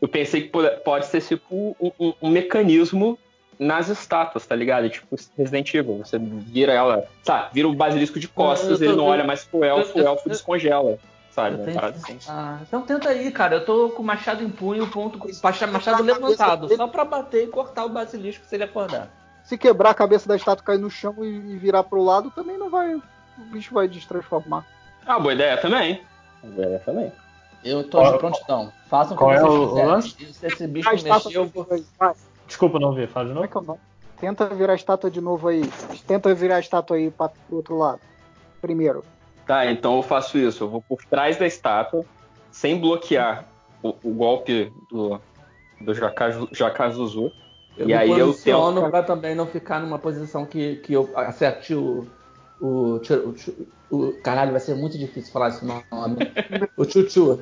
eu 0.00 0.08
pensei 0.08 0.42
que 0.42 0.48
pode- 0.48 0.76
pode 0.82 1.06
ser 1.06 1.20
tipo 1.20 1.76
um, 1.78 1.90
um- 2.00 2.14
um 2.22 2.30
mecanismo 2.30 3.18
nas 3.62 3.88
estátuas, 3.88 4.46
tá 4.46 4.54
ligado? 4.54 4.88
Tipo 4.90 5.16
Resident 5.36 5.72
Evil, 5.74 5.98
você 5.98 6.18
vira 6.18 6.72
ela, 6.72 7.04
tá, 7.24 7.48
vira 7.52 7.68
o 7.68 7.74
basilisco 7.74 8.18
de 8.18 8.28
costas, 8.28 8.70
Eu 8.72 8.78
tô- 8.78 8.84
ele 8.84 8.96
não 8.96 9.04
eu- 9.04 9.10
olha 9.10 9.24
mais 9.24 9.44
pro 9.44 9.64
elfo, 9.64 9.98
eu- 9.98 10.04
o 10.04 10.08
elfo 10.08 10.28
eu- 10.28 10.32
descongela, 10.32 10.98
sabe? 11.30 11.56
Eu 11.58 11.78
assim. 11.88 12.18
Ah, 12.28 12.58
então 12.62 12.82
tenta 12.82 13.08
aí, 13.08 13.30
cara. 13.30 13.56
Eu 13.56 13.64
tô 13.64 13.90
com 13.90 14.02
o 14.02 14.04
machado 14.04 14.42
em 14.42 14.48
punho, 14.50 14.86
ponto, 14.88 15.18
com 15.18 15.28
o 15.28 15.30
macha- 15.42 15.66
machado 15.66 16.02
levantado, 16.02 16.74
só 16.74 16.86
pra 16.88 17.04
bater 17.04 17.44
e 17.44 17.46
cortar 17.46 17.84
o 17.84 17.88
basilisco 17.88 18.44
se 18.46 18.54
ele 18.54 18.64
acordar. 18.64 19.08
Se 19.44 19.58
quebrar 19.58 19.90
a 19.90 19.94
cabeça 19.94 20.28
da 20.28 20.36
estátua, 20.36 20.64
cair 20.64 20.78
no 20.78 20.88
chão 20.90 21.14
e, 21.18 21.26
e 21.26 21.56
virar 21.56 21.82
pro 21.82 22.02
lado, 22.02 22.30
também 22.30 22.56
não 22.56 22.70
vai. 22.70 22.94
O 22.94 23.02
bicho 23.52 23.74
vai 23.74 23.88
destransformar. 23.88 24.64
Ah, 25.06 25.18
boa 25.18 25.32
ideia 25.34 25.56
também. 25.56 26.00
Boa 26.44 26.66
ideia 26.66 26.78
também. 26.80 27.12
Eu 27.64 27.84
tô 27.84 27.98
Qual- 27.98 28.12
de 28.12 28.18
prontidão. 28.18 28.72
Façam 28.88 29.14
o 29.14 29.18
que 29.18 29.24
qual 29.24 29.32
é 29.32 29.40
vocês 29.40 29.52
o 29.52 29.74
lance? 29.86 30.16
E 30.20 30.32
Se 30.34 30.46
esse 30.46 30.66
bicho 30.66 30.88
mexer, 30.90 31.36
eu 31.36 31.46
vou. 31.46 31.66
Desculpa 32.52 32.78
não 32.78 32.92
ver, 32.92 33.08
fala 33.08 33.28
de 33.28 33.32
Como 33.32 33.44
é 33.44 33.48
novo. 33.48 33.50
que 33.52 33.56
é 33.58 33.60
o 33.60 33.64
nome? 33.64 33.80
Tenta 34.20 34.46
virar 34.54 34.74
a 34.74 34.76
estátua 34.76 35.10
de 35.10 35.20
novo 35.22 35.48
aí. 35.48 35.62
Tenta 36.06 36.34
virar 36.34 36.56
a 36.56 36.60
estátua 36.60 36.98
aí 36.98 37.10
para 37.10 37.30
pro 37.30 37.56
outro 37.56 37.78
lado. 37.78 38.00
Primeiro. 38.60 39.02
Tá, 39.46 39.64
então 39.66 39.96
eu 39.96 40.02
faço 40.02 40.36
isso. 40.36 40.64
Eu 40.64 40.68
vou 40.68 40.82
por 40.82 41.02
trás 41.06 41.38
da 41.38 41.46
estátua, 41.46 42.04
sem 42.50 42.78
bloquear 42.78 43.46
o, 43.82 43.88
o 44.04 44.12
golpe 44.14 44.70
do, 44.90 45.18
do. 45.80 45.92
Eu 47.74 47.88
E 47.88 47.94
aí 47.94 48.10
eu 48.10 48.34
tento- 48.34 48.90
pra 48.90 49.02
também 49.02 49.34
não 49.34 49.46
ficar 49.46 49.80
numa 49.80 49.98
posição 49.98 50.44
que, 50.44 50.76
que 50.76 50.92
eu 50.92 51.10
acerte 51.16 51.74
o. 51.74 52.06
O, 52.60 53.00
o, 53.00 53.34
o- 53.90 54.12
Caralho, 54.22 54.52
vai 54.52 54.60
ser 54.60 54.74
muito 54.76 54.96
difícil 54.98 55.32
falar 55.32 55.48
esse 55.48 55.64
nome. 55.64 56.18
o 56.76 56.84
Chuchu. 56.84 57.40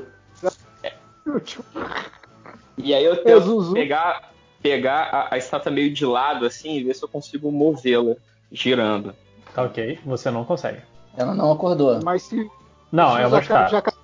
E 2.78 2.94
aí 2.94 3.04
eu 3.04 3.12
É, 3.12 3.16
tento 3.16 3.40
Zuzu. 3.42 3.74
pegar, 3.74 4.29
pegar 4.62 5.02
a, 5.12 5.34
a 5.34 5.38
estátua 5.38 5.70
meio 5.72 5.92
de 5.92 6.04
lado, 6.04 6.44
assim, 6.46 6.76
e 6.76 6.84
ver 6.84 6.94
se 6.94 7.02
eu 7.04 7.08
consigo 7.08 7.50
movê-la 7.50 8.16
girando. 8.52 9.14
Tá 9.54 9.62
ok, 9.62 9.98
você 10.04 10.30
não 10.30 10.44
consegue. 10.44 10.80
Ela 11.16 11.34
não 11.34 11.50
acordou. 11.52 11.98
Mas 12.04 12.22
se. 12.22 12.48
Não, 12.92 13.14
se 13.16 13.22
é 13.22 13.26
o 13.26 13.28
uma 13.28 13.40
estátua. 13.40 13.68
Jaka- 13.68 13.94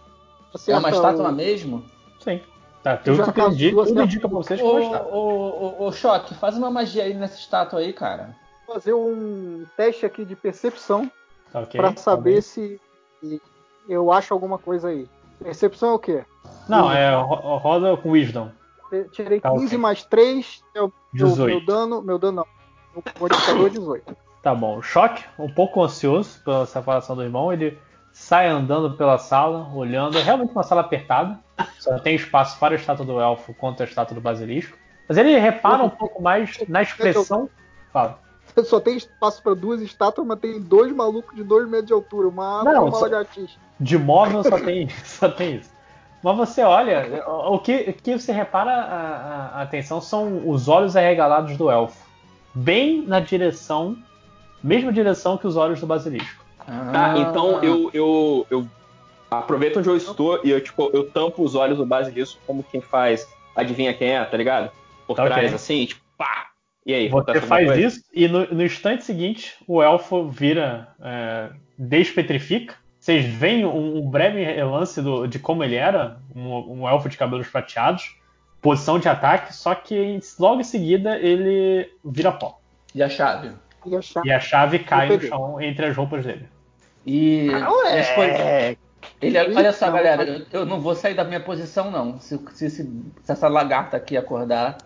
É 0.68 0.76
uma 0.76 0.90
estátua 0.90 1.28
o- 1.28 1.32
mesmo? 1.32 1.84
Sim. 2.20 2.40
Tá, 2.82 2.96
tudo, 2.96 3.16
Já 3.16 3.70
duas 3.70 3.88
tudo 3.88 4.02
indica 4.02 4.28
pra 4.28 4.36
vocês 4.38 4.60
que 4.60 4.66
é 4.66 4.68
Ô, 4.68 4.72
uma 4.72 4.80
estátua. 4.82 5.12
ô, 5.14 5.92
Choque, 5.92 6.34
faz 6.34 6.56
uma 6.56 6.70
magia 6.70 7.02
aí 7.04 7.14
nessa 7.14 7.36
estátua 7.38 7.80
aí, 7.80 7.92
cara. 7.92 8.34
fazer 8.66 8.92
um 8.94 9.64
teste 9.76 10.04
aqui 10.06 10.24
de 10.24 10.34
percepção 10.34 11.10
Tá 11.52 11.60
ok? 11.60 11.80
pra 11.80 11.92
tá 11.92 12.00
saber 12.00 12.32
bem. 12.32 12.40
se 12.40 12.80
eu 13.88 14.10
acho 14.12 14.32
alguma 14.34 14.58
coisa 14.58 14.88
aí. 14.88 15.08
Percepção 15.42 15.90
é 15.90 15.92
o 15.92 15.98
quê? 15.98 16.24
Não, 16.68 16.90
é 16.90 17.14
ro- 17.14 17.56
roda 17.58 17.96
com 17.96 18.10
Wisdom. 18.10 18.50
Tirei 19.04 19.40
Tá, 19.40 19.50
15 19.50 19.66
ok. 19.66 19.78
mais 19.78 20.04
3, 20.04 20.62
é 20.74 20.82
o 20.82 20.92
meu, 21.12 21.26
18. 21.28 21.56
meu 21.56 21.66
dano. 21.66 22.02
Meu 22.02 22.18
dano 22.18 22.36
não. 22.36 22.46
O 22.94 23.02
modificador 23.20 23.66
é 23.66 23.70
18. 23.70 24.16
Tá 24.42 24.54
bom. 24.54 24.80
Choque, 24.80 25.24
um 25.38 25.52
pouco 25.52 25.82
ansioso 25.82 26.40
pela 26.44 26.66
separação 26.66 27.16
do 27.16 27.22
irmão, 27.22 27.52
ele 27.52 27.78
sai 28.12 28.48
andando 28.48 28.96
pela 28.96 29.18
sala, 29.18 29.70
olhando. 29.74 30.16
É 30.16 30.22
realmente 30.22 30.52
uma 30.52 30.62
sala 30.62 30.80
apertada. 30.80 31.38
Só 31.78 31.98
tem 31.98 32.14
espaço 32.14 32.58
para 32.58 32.74
a 32.74 32.76
estátua 32.76 33.04
do 33.04 33.20
elfo 33.20 33.52
quanto 33.54 33.82
a 33.82 33.84
estátua 33.84 34.14
do 34.14 34.20
basilisco. 34.20 34.76
Mas 35.08 35.18
ele 35.18 35.38
repara 35.38 35.82
um 35.82 35.90
pouco 35.90 36.22
mais 36.22 36.58
na 36.68 36.82
expressão. 36.82 37.48
Fala. 37.92 38.18
Só 38.64 38.80
tem 38.80 38.96
espaço 38.96 39.42
pra 39.42 39.54
duas 39.54 39.80
estátuas, 39.82 40.26
mas 40.26 40.38
tem 40.38 40.60
dois 40.60 40.90
malucos 40.94 41.34
de 41.36 41.44
2 41.44 41.68
metros 41.68 41.88
de 41.88 41.92
altura. 41.92 42.28
Uma 42.28 42.58
árvore 42.58 42.76
e 42.76 42.78
uma 42.78 42.98
lagartixa. 43.00 43.58
De 43.78 43.98
móvel 43.98 44.42
só 44.42 44.58
tem, 44.58 44.88
só 45.04 45.28
tem 45.28 45.56
isso. 45.56 45.70
Mas 46.22 46.36
você 46.36 46.62
olha, 46.62 47.22
o 47.26 47.58
que, 47.58 47.74
o 47.88 47.92
que 47.92 48.18
você 48.18 48.32
repara 48.32 48.70
a, 48.72 48.94
a- 49.54 49.58
a 49.58 49.62
atenção 49.62 50.00
são 50.00 50.48
os 50.48 50.68
olhos 50.68 50.96
arregalados 50.96 51.56
do 51.56 51.70
elfo. 51.70 52.04
Bem 52.54 53.02
na 53.06 53.20
direção, 53.20 53.96
mesma 54.62 54.92
direção 54.92 55.36
que 55.36 55.46
os 55.46 55.56
olhos 55.56 55.80
do 55.80 55.86
basilisco. 55.86 56.44
Tá, 56.66 57.12
Ah. 57.12 57.18
então 57.18 57.62
eu, 57.62 57.90
eu, 57.94 58.46
eu 58.50 58.66
aproveito 59.30 59.76
onde 59.78 59.88
eu 59.88 59.96
estou 59.96 60.40
e 60.42 60.50
eu, 60.50 60.60
tipo, 60.60 60.90
eu 60.92 61.08
tampo 61.10 61.42
os 61.44 61.54
olhos 61.54 61.78
do 61.78 61.86
basilisco 61.86 62.40
como 62.46 62.64
quem 62.64 62.80
faz 62.80 63.28
adivinha 63.54 63.94
quem 63.94 64.10
é, 64.10 64.24
tá 64.24 64.36
ligado? 64.36 64.70
Por 65.06 65.14
Tá 65.16 65.26
trás, 65.26 65.54
assim, 65.54 65.86
tipo, 65.86 66.00
pá! 66.18 66.46
E 66.84 66.92
aí, 66.94 67.08
Você 67.08 67.40
faz 67.40 67.66
coisa? 67.66 67.80
isso 67.80 68.00
e 68.12 68.26
no, 68.28 68.46
no 68.46 68.62
instante 68.64 69.04
seguinte 69.04 69.54
o 69.66 69.82
elfo 69.82 70.28
vira, 70.28 70.88
é, 71.00 71.50
despetrifica. 71.78 72.74
Vocês 73.06 73.24
veem 73.24 73.64
um, 73.64 73.98
um 73.98 74.10
breve 74.10 74.42
relance 74.42 75.00
do- 75.00 75.28
de 75.28 75.38
como 75.38 75.62
ele 75.62 75.76
era, 75.76 76.16
um, 76.34 76.80
um 76.80 76.88
elfo 76.88 77.08
de 77.08 77.16
cabelos 77.16 77.46
prateados, 77.46 78.16
posição 78.60 78.98
de 78.98 79.08
ataque, 79.08 79.54
só 79.54 79.76
que 79.76 80.18
logo 80.40 80.60
em 80.60 80.64
seguida 80.64 81.16
ele 81.16 81.88
vira 82.04 82.32
pó. 82.32 82.58
E 82.92 83.00
a 83.00 83.08
chave? 83.08 83.52
E 83.86 83.94
a 83.94 84.02
chave. 84.02 84.28
E 84.28 84.32
a 84.32 84.40
chave 84.40 84.78
cai 84.80 85.08
no 85.08 85.20
chão 85.20 85.60
entre 85.60 85.86
as 85.86 85.96
roupas 85.96 86.24
dele. 86.24 86.48
E. 87.06 87.48
é. 87.86 88.02
Depois- 88.02 88.76
Ele, 89.22 89.38
olha 89.56 89.72
só, 89.72 89.88
galera, 89.88 90.44
eu, 90.52 90.66
não 90.66 90.80
vou 90.80 90.96
sair 90.96 91.14
da 91.14 91.22
minha 91.22 91.38
posição, 91.38 91.92
não. 91.92 92.18
Se, 92.18 92.36
se, 92.54 92.68
se- 92.68 93.02
se 93.22 93.30
essa 93.32 93.46
lagarta 93.46 93.96
aqui 93.96 94.16
acordar, 94.16 94.78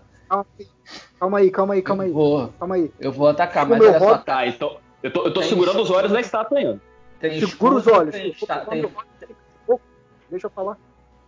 Calma 1.18 1.39
aí, 1.39 1.50
calma 1.50 1.73
aí, 1.73 1.81
calma 1.81 2.02
eu 2.02 2.07
aí. 2.08 2.12
vou, 2.12 2.49
Calma 2.58 2.74
aí. 2.74 2.92
eu 3.00 3.10
vou 3.12 3.28
atacar. 3.28 3.66
Mas 3.66 3.81
olha 3.81 3.99
só, 3.99 4.18
Tá, 4.18 4.47
então. 4.47 4.76
Eu 5.02 5.10
tô, 5.10 5.24
eu 5.24 5.32
tô 5.32 5.42
segurando 5.42 5.81
os 5.81 5.90
olhos 5.90 6.12
da 6.12 6.20
estátua 6.20 6.58
ainda. 6.58 6.89
Tem 7.20 7.40
Segura 7.47 7.74
os 7.76 7.86
olhos. 7.86 8.15
tem 8.15 8.26
Eu 8.28 8.32
vou 8.32 8.42
esta- 8.42 8.55
pegar 8.60 8.70
tem- 8.70 8.81
meu 8.81 8.90
hobby- 8.90 9.82
Deixa 10.31 10.47
eu 10.47 10.50
falar. 10.50 10.76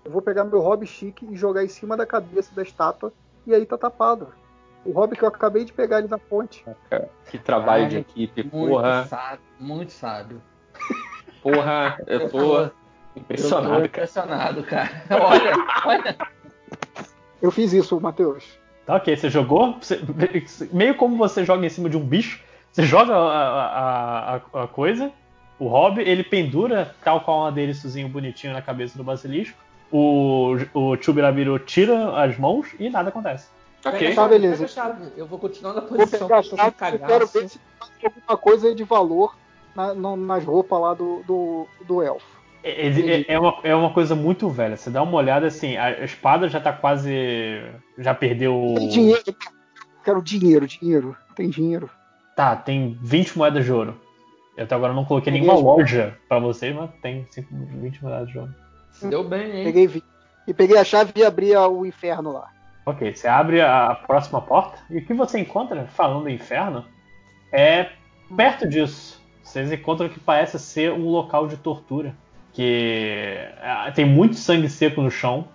Eu 0.05 0.11
vou 0.13 0.23
pegar 0.23 0.45
meu 0.45 0.61
hobby 0.61 0.87
chique 0.87 1.27
e 1.31 1.37
jogar 1.37 1.65
em 1.65 1.69
cima 1.69 1.97
da 1.97 2.07
cabeça 2.07 2.55
da 2.55 2.63
estátua 2.63 3.13
e 3.47 3.55
aí 3.55 3.67
tá 3.67 3.77
tapado. 3.77 4.29
O 4.85 4.93
hobby 4.93 5.17
que 5.17 5.23
eu 5.25 5.29
acabei 5.29 5.65
de 5.65 5.73
pegar 5.73 5.99
ali 5.99 6.09
na 6.09 6.19
ponte. 6.19 6.65
Que 7.31 7.39
trabalho 7.39 7.89
de 7.89 7.97
Ai, 7.97 8.01
equipe, 8.03 8.43
muito 8.53 8.69
porra. 8.71 9.05
sábio, 9.07 9.41
muito 9.61 9.93
sábio. 9.93 10.41
Porra, 11.43 11.99
eu 12.07 12.29
tô 12.31 12.59
Eu 12.59 12.69
tô 12.69 12.75
impressionado, 13.17 13.69
cara. 13.75 13.87
impressionado, 13.87 14.63
cara. 14.65 14.91
Olha, 15.11 15.53
olha. 15.87 16.17
Eu 17.41 17.51
fiz 17.51 17.73
isso, 17.73 18.01
Matheus. 18.01 18.59
Tá 18.87 18.97
ok, 18.97 19.17
você 19.17 19.29
jogou. 19.31 19.79
você- 19.81 20.01
meio 20.73 20.95
como 20.97 21.17
você 21.17 21.45
joga 21.45 21.65
em 21.67 21.69
cima 21.69 21.89
de 21.91 21.97
um 21.97 22.05
bicho, 22.05 22.41
você 22.73 22.83
joga 22.85 23.15
a, 23.15 23.19
a- 23.19 24.37
a- 24.37 24.63
a 24.65 24.69
coisa 24.69 25.13
O 25.59 25.69
Rob, 25.69 26.01
ele 26.01 26.23
pendura 26.25 26.95
tal 27.05 27.21
qual 27.21 27.43
um 27.43 27.47
adereçozinho 27.47 28.09
bonitinho 28.09 28.53
na 28.53 28.63
cabeça 28.63 28.97
do 28.99 29.05
basilisco. 29.05 29.57
O, 29.91 30.57
o 30.73 30.97
Chubirabiru 31.01 31.59
tira 31.59 32.21
as 32.23 32.37
mãos 32.39 32.69
e 32.81 32.89
nada 32.89 33.11
acontece. 33.11 33.49
Ok. 33.85 34.15
Tá, 34.15 34.27
beleza. 34.29 34.57
Pega 34.57 34.65
a 34.65 34.69
chave. 34.69 35.05
Eu 35.17 35.27
vou 35.27 35.39
continuar 35.39 35.75
na 35.75 35.83
posição 35.83 36.27
pegar 36.29 36.39
a 36.39 36.43
que 36.43 36.47
eu 36.49 36.51
tô 36.51 36.57
com 36.57 36.63
chave, 36.79 36.97
eu 36.97 37.07
quero 37.07 37.27
ver 37.27 37.49
se 37.49 37.59
tem 38.01 38.11
alguma 38.17 38.37
coisa 38.39 38.75
de 38.75 38.85
valor 38.85 39.37
na- 39.77 39.93
no- 39.95 40.17
nas 40.17 40.45
roupas 40.45 40.81
lá 40.81 40.95
do, 40.95 41.23
do, 41.27 41.67
do 41.87 42.03
elfo. 42.03 42.27
É, 42.65 42.87
é- 42.89 43.25
é 43.29 43.39
uma, 43.39 43.59
é 43.65 43.75
uma 43.75 43.93
coisa 43.93 44.15
muito 44.15 44.49
velha. 44.49 44.77
Você 44.77 44.89
dá 44.89 45.03
uma 45.03 45.17
olhada 45.17 45.47
assim, 45.49 45.77
a 45.77 46.05
espada 46.05 46.49
já 46.49 46.61
tá 46.61 46.73
quase. 46.73 47.13
Já 47.99 48.15
perdeu. 48.15 48.55
o- 48.57 48.75
Tem 48.77 48.89
dinheiro. 48.89 49.23
Quero 50.05 50.23
dinheiro, 50.23 50.67
dinheiro. 50.67 51.17
Tem 51.37 51.51
dinheiro. 51.51 51.91
Tá, 52.35 52.57
tem 52.57 52.97
20 53.03 53.37
moedas 53.37 53.65
de 53.65 53.73
ouro. 53.73 54.01
Eu 54.57 54.65
até 54.65 54.75
agora 54.75 54.93
não 54.93 55.05
coloquei 55.05 55.33
Peguei 55.33 55.47
nenhuma 55.49 55.63
loja 55.63 56.17
pra 56.29 56.39
vocês, 56.39 56.75
mas 56.75 56.91
tem 57.01 57.27
cinco- 57.31 57.49
20 57.55 58.03
moedas 58.03 58.29
de 58.29 58.39
ouro. 58.39 58.55
Se 58.91 59.09
deu 59.09 59.25
bem, 59.25 59.51
hein? 59.59 59.65
Peguei 59.65 59.87
20. 59.87 60.05
E 60.47 60.53
peguei 60.55 60.77
a 60.77 60.85
chave 60.85 61.13
e 61.17 61.25
abri 61.25 61.55
a- 61.55 61.69
o 61.69 61.87
inferno 61.87 62.33
lá. 62.33 62.49
Ok, 62.85 63.15
você 63.15 63.29
abre 63.29 63.61
a 63.61 63.95
próxima 64.07 64.41
porta 64.43 64.79
e 64.91 64.99
o 64.99 65.07
que 65.07 65.15
você 65.15 65.39
encontra, 65.39 65.87
falando 65.87 66.29
em 66.29 66.35
inferno, 66.35 66.85
é 67.53 67.91
perto 68.37 68.69
disso. 68.69 69.23
Vocês 69.43 69.71
encontram 69.73 70.09
o 70.09 70.11
que 70.11 70.19
parece 70.21 70.59
ser 70.59 70.93
um 70.93 71.09
local 71.09 71.47
de 71.47 71.57
tortura. 71.57 72.15
Que 72.53 73.39
ah, 73.63 73.91
tem 73.95 74.05
muito 74.05 74.37
sangue 74.37 74.69
seco 74.69 75.01
no 75.01 75.11
chão 75.11 75.49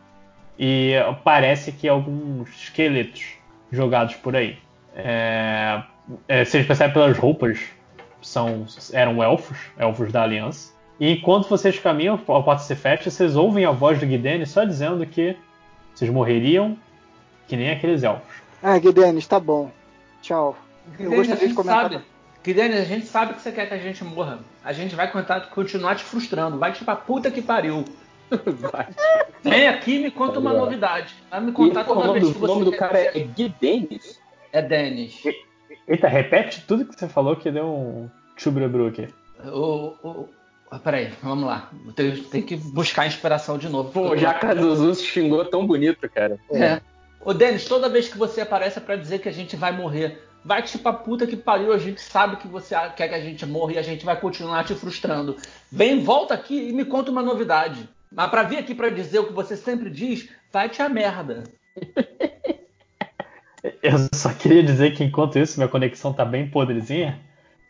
e 0.57 0.93
parece 1.23 1.71
que 1.71 1.87
alguns 1.87 2.49
esqueletos 2.63 3.33
jogados 3.71 4.15
por 4.15 4.35
aí. 4.35 4.57
É, 4.95 5.83
é, 6.27 6.43
vocês 6.45 6.65
percebem 6.65 6.93
pelas 6.93 7.15
roupas, 7.17 7.59
são, 8.27 8.65
eram 8.93 9.23
elfos, 9.23 9.57
elfos 9.77 10.11
da 10.11 10.23
aliança. 10.23 10.73
E 10.99 11.11
enquanto 11.11 11.47
vocês 11.47 11.77
caminham, 11.79 12.15
a 12.15 12.17
porta 12.17 12.59
se 12.63 12.75
fecha, 12.75 13.09
vocês 13.09 13.35
ouvem 13.35 13.65
a 13.65 13.71
voz 13.71 13.99
do 13.99 14.05
Guidene 14.05 14.45
só 14.45 14.63
dizendo 14.63 15.05
que 15.05 15.35
vocês 15.93 16.09
morreriam 16.11 16.77
que 17.47 17.55
nem 17.55 17.71
aqueles 17.71 18.03
elfos. 18.03 18.35
Ah, 18.61 18.77
Guidenis, 18.77 19.27
tá 19.27 19.39
bom. 19.39 19.71
Tchau. 20.21 20.55
Eu 20.99 21.11
a 21.13 21.15
gostaria 21.15 21.35
de 21.35 21.45
gente 21.47 21.55
comentar. 21.55 21.91
sabe. 21.91 22.03
Guilherme, 22.43 22.75
a 22.77 22.83
gente 22.83 23.05
sabe 23.05 23.33
que 23.33 23.41
você 23.41 23.51
quer 23.51 23.67
que 23.67 23.73
a 23.73 23.77
gente 23.77 24.03
morra. 24.03 24.39
A 24.63 24.71
gente 24.71 24.95
vai 24.95 25.11
contar, 25.11 25.41
continuar 25.49 25.95
te 25.95 26.03
frustrando. 26.03 26.57
Vai 26.57 26.71
te 26.71 26.83
pra 26.83 26.95
puta 26.95 27.29
que 27.29 27.41
pariu. 27.41 27.83
Vai. 28.29 28.87
Vem 29.43 29.67
aqui 29.67 29.95
e 29.95 29.99
me 30.03 30.11
conta 30.11 30.39
uma 30.39 30.51
Tá 30.53 30.57
novidade. 30.57 31.13
Vai 31.29 31.41
me 31.41 31.49
E 31.49 31.53
contar 31.53 31.81
o 31.81 31.85
toda 31.85 32.07
nome 32.07 32.19
vez 32.19 32.25
do, 32.27 32.31
que 32.31 32.37
o 32.37 32.41
você 32.41 32.53
nome 32.53 32.65
do 32.65 32.71
cara 32.77 32.99
é 32.99 33.27
Dennis? 33.59 34.21
É 34.51 34.61
Dennis. 34.61 35.23
Eita, 35.87 36.07
repete 36.07 36.65
tudo 36.67 36.85
que 36.85 36.97
você 36.97 37.07
falou 37.07 37.35
que 37.35 37.51
deu 37.51 37.65
um 37.65 38.09
chubrebru 38.35 38.87
aqui. 38.87 39.07
O, 39.45 39.93
o, 40.03 40.29
ah, 40.69 40.79
peraí, 40.79 41.13
vamos 41.23 41.45
lá. 41.45 41.71
Tem, 41.95 42.23
tem 42.23 42.41
que 42.41 42.55
buscar 42.57 43.07
inspiração 43.07 43.57
de 43.57 43.69
novo. 43.69 43.91
Pô, 43.91 44.17
já 44.17 44.33
Cazuzu 44.33 44.95
se 44.95 45.05
xingou 45.05 45.45
tão 45.45 45.65
bonito, 45.65 46.09
cara. 46.09 46.37
É. 46.51 46.81
Ô, 47.23 47.33
Denis, 47.33 47.65
toda 47.65 47.89
vez 47.89 48.09
que 48.09 48.17
você 48.17 48.41
aparece 48.41 48.77
é 48.77 48.81
pra 48.81 48.95
dizer 48.95 49.19
que 49.19 49.29
a 49.29 49.33
gente 49.33 49.55
vai 49.55 49.71
morrer. 49.71 50.23
Vai 50.43 50.61
te 50.61 50.77
pra 50.77 50.93
puta 50.93 51.27
que 51.27 51.35
pariu, 51.35 51.73
a 51.73 51.77
gente 51.77 51.99
sabe 51.99 52.37
que 52.37 52.47
você 52.47 52.75
quer 52.95 53.09
que 53.09 53.15
a 53.15 53.19
gente 53.19 53.45
morra 53.45 53.73
e 53.73 53.77
a 53.77 53.81
gente 53.81 54.05
vai 54.05 54.19
continuar 54.19 54.63
te 54.63 54.75
frustrando. 54.75 55.35
Vem, 55.71 56.03
volta 56.03 56.33
aqui 56.33 56.69
e 56.69 56.73
me 56.73 56.85
conta 56.85 57.11
uma 57.11 57.21
novidade. 57.21 57.89
Mas 58.11 58.29
pra 58.29 58.43
vir 58.43 58.57
aqui 58.57 58.73
pra 58.73 58.89
dizer 58.89 59.19
o 59.19 59.27
que 59.27 59.33
você 59.33 59.57
sempre 59.57 59.89
diz, 59.89 60.29
vai 60.51 60.69
te 60.69 60.81
a 60.81 60.87
merda. 60.87 61.43
Eu 63.83 63.97
só 64.13 64.29
queria 64.33 64.63
dizer 64.63 64.93
que 64.93 65.03
enquanto 65.03 65.37
isso, 65.39 65.59
minha 65.59 65.67
conexão 65.69 66.13
tá 66.13 66.23
bem 66.25 66.47
podrezinha. 66.49 67.19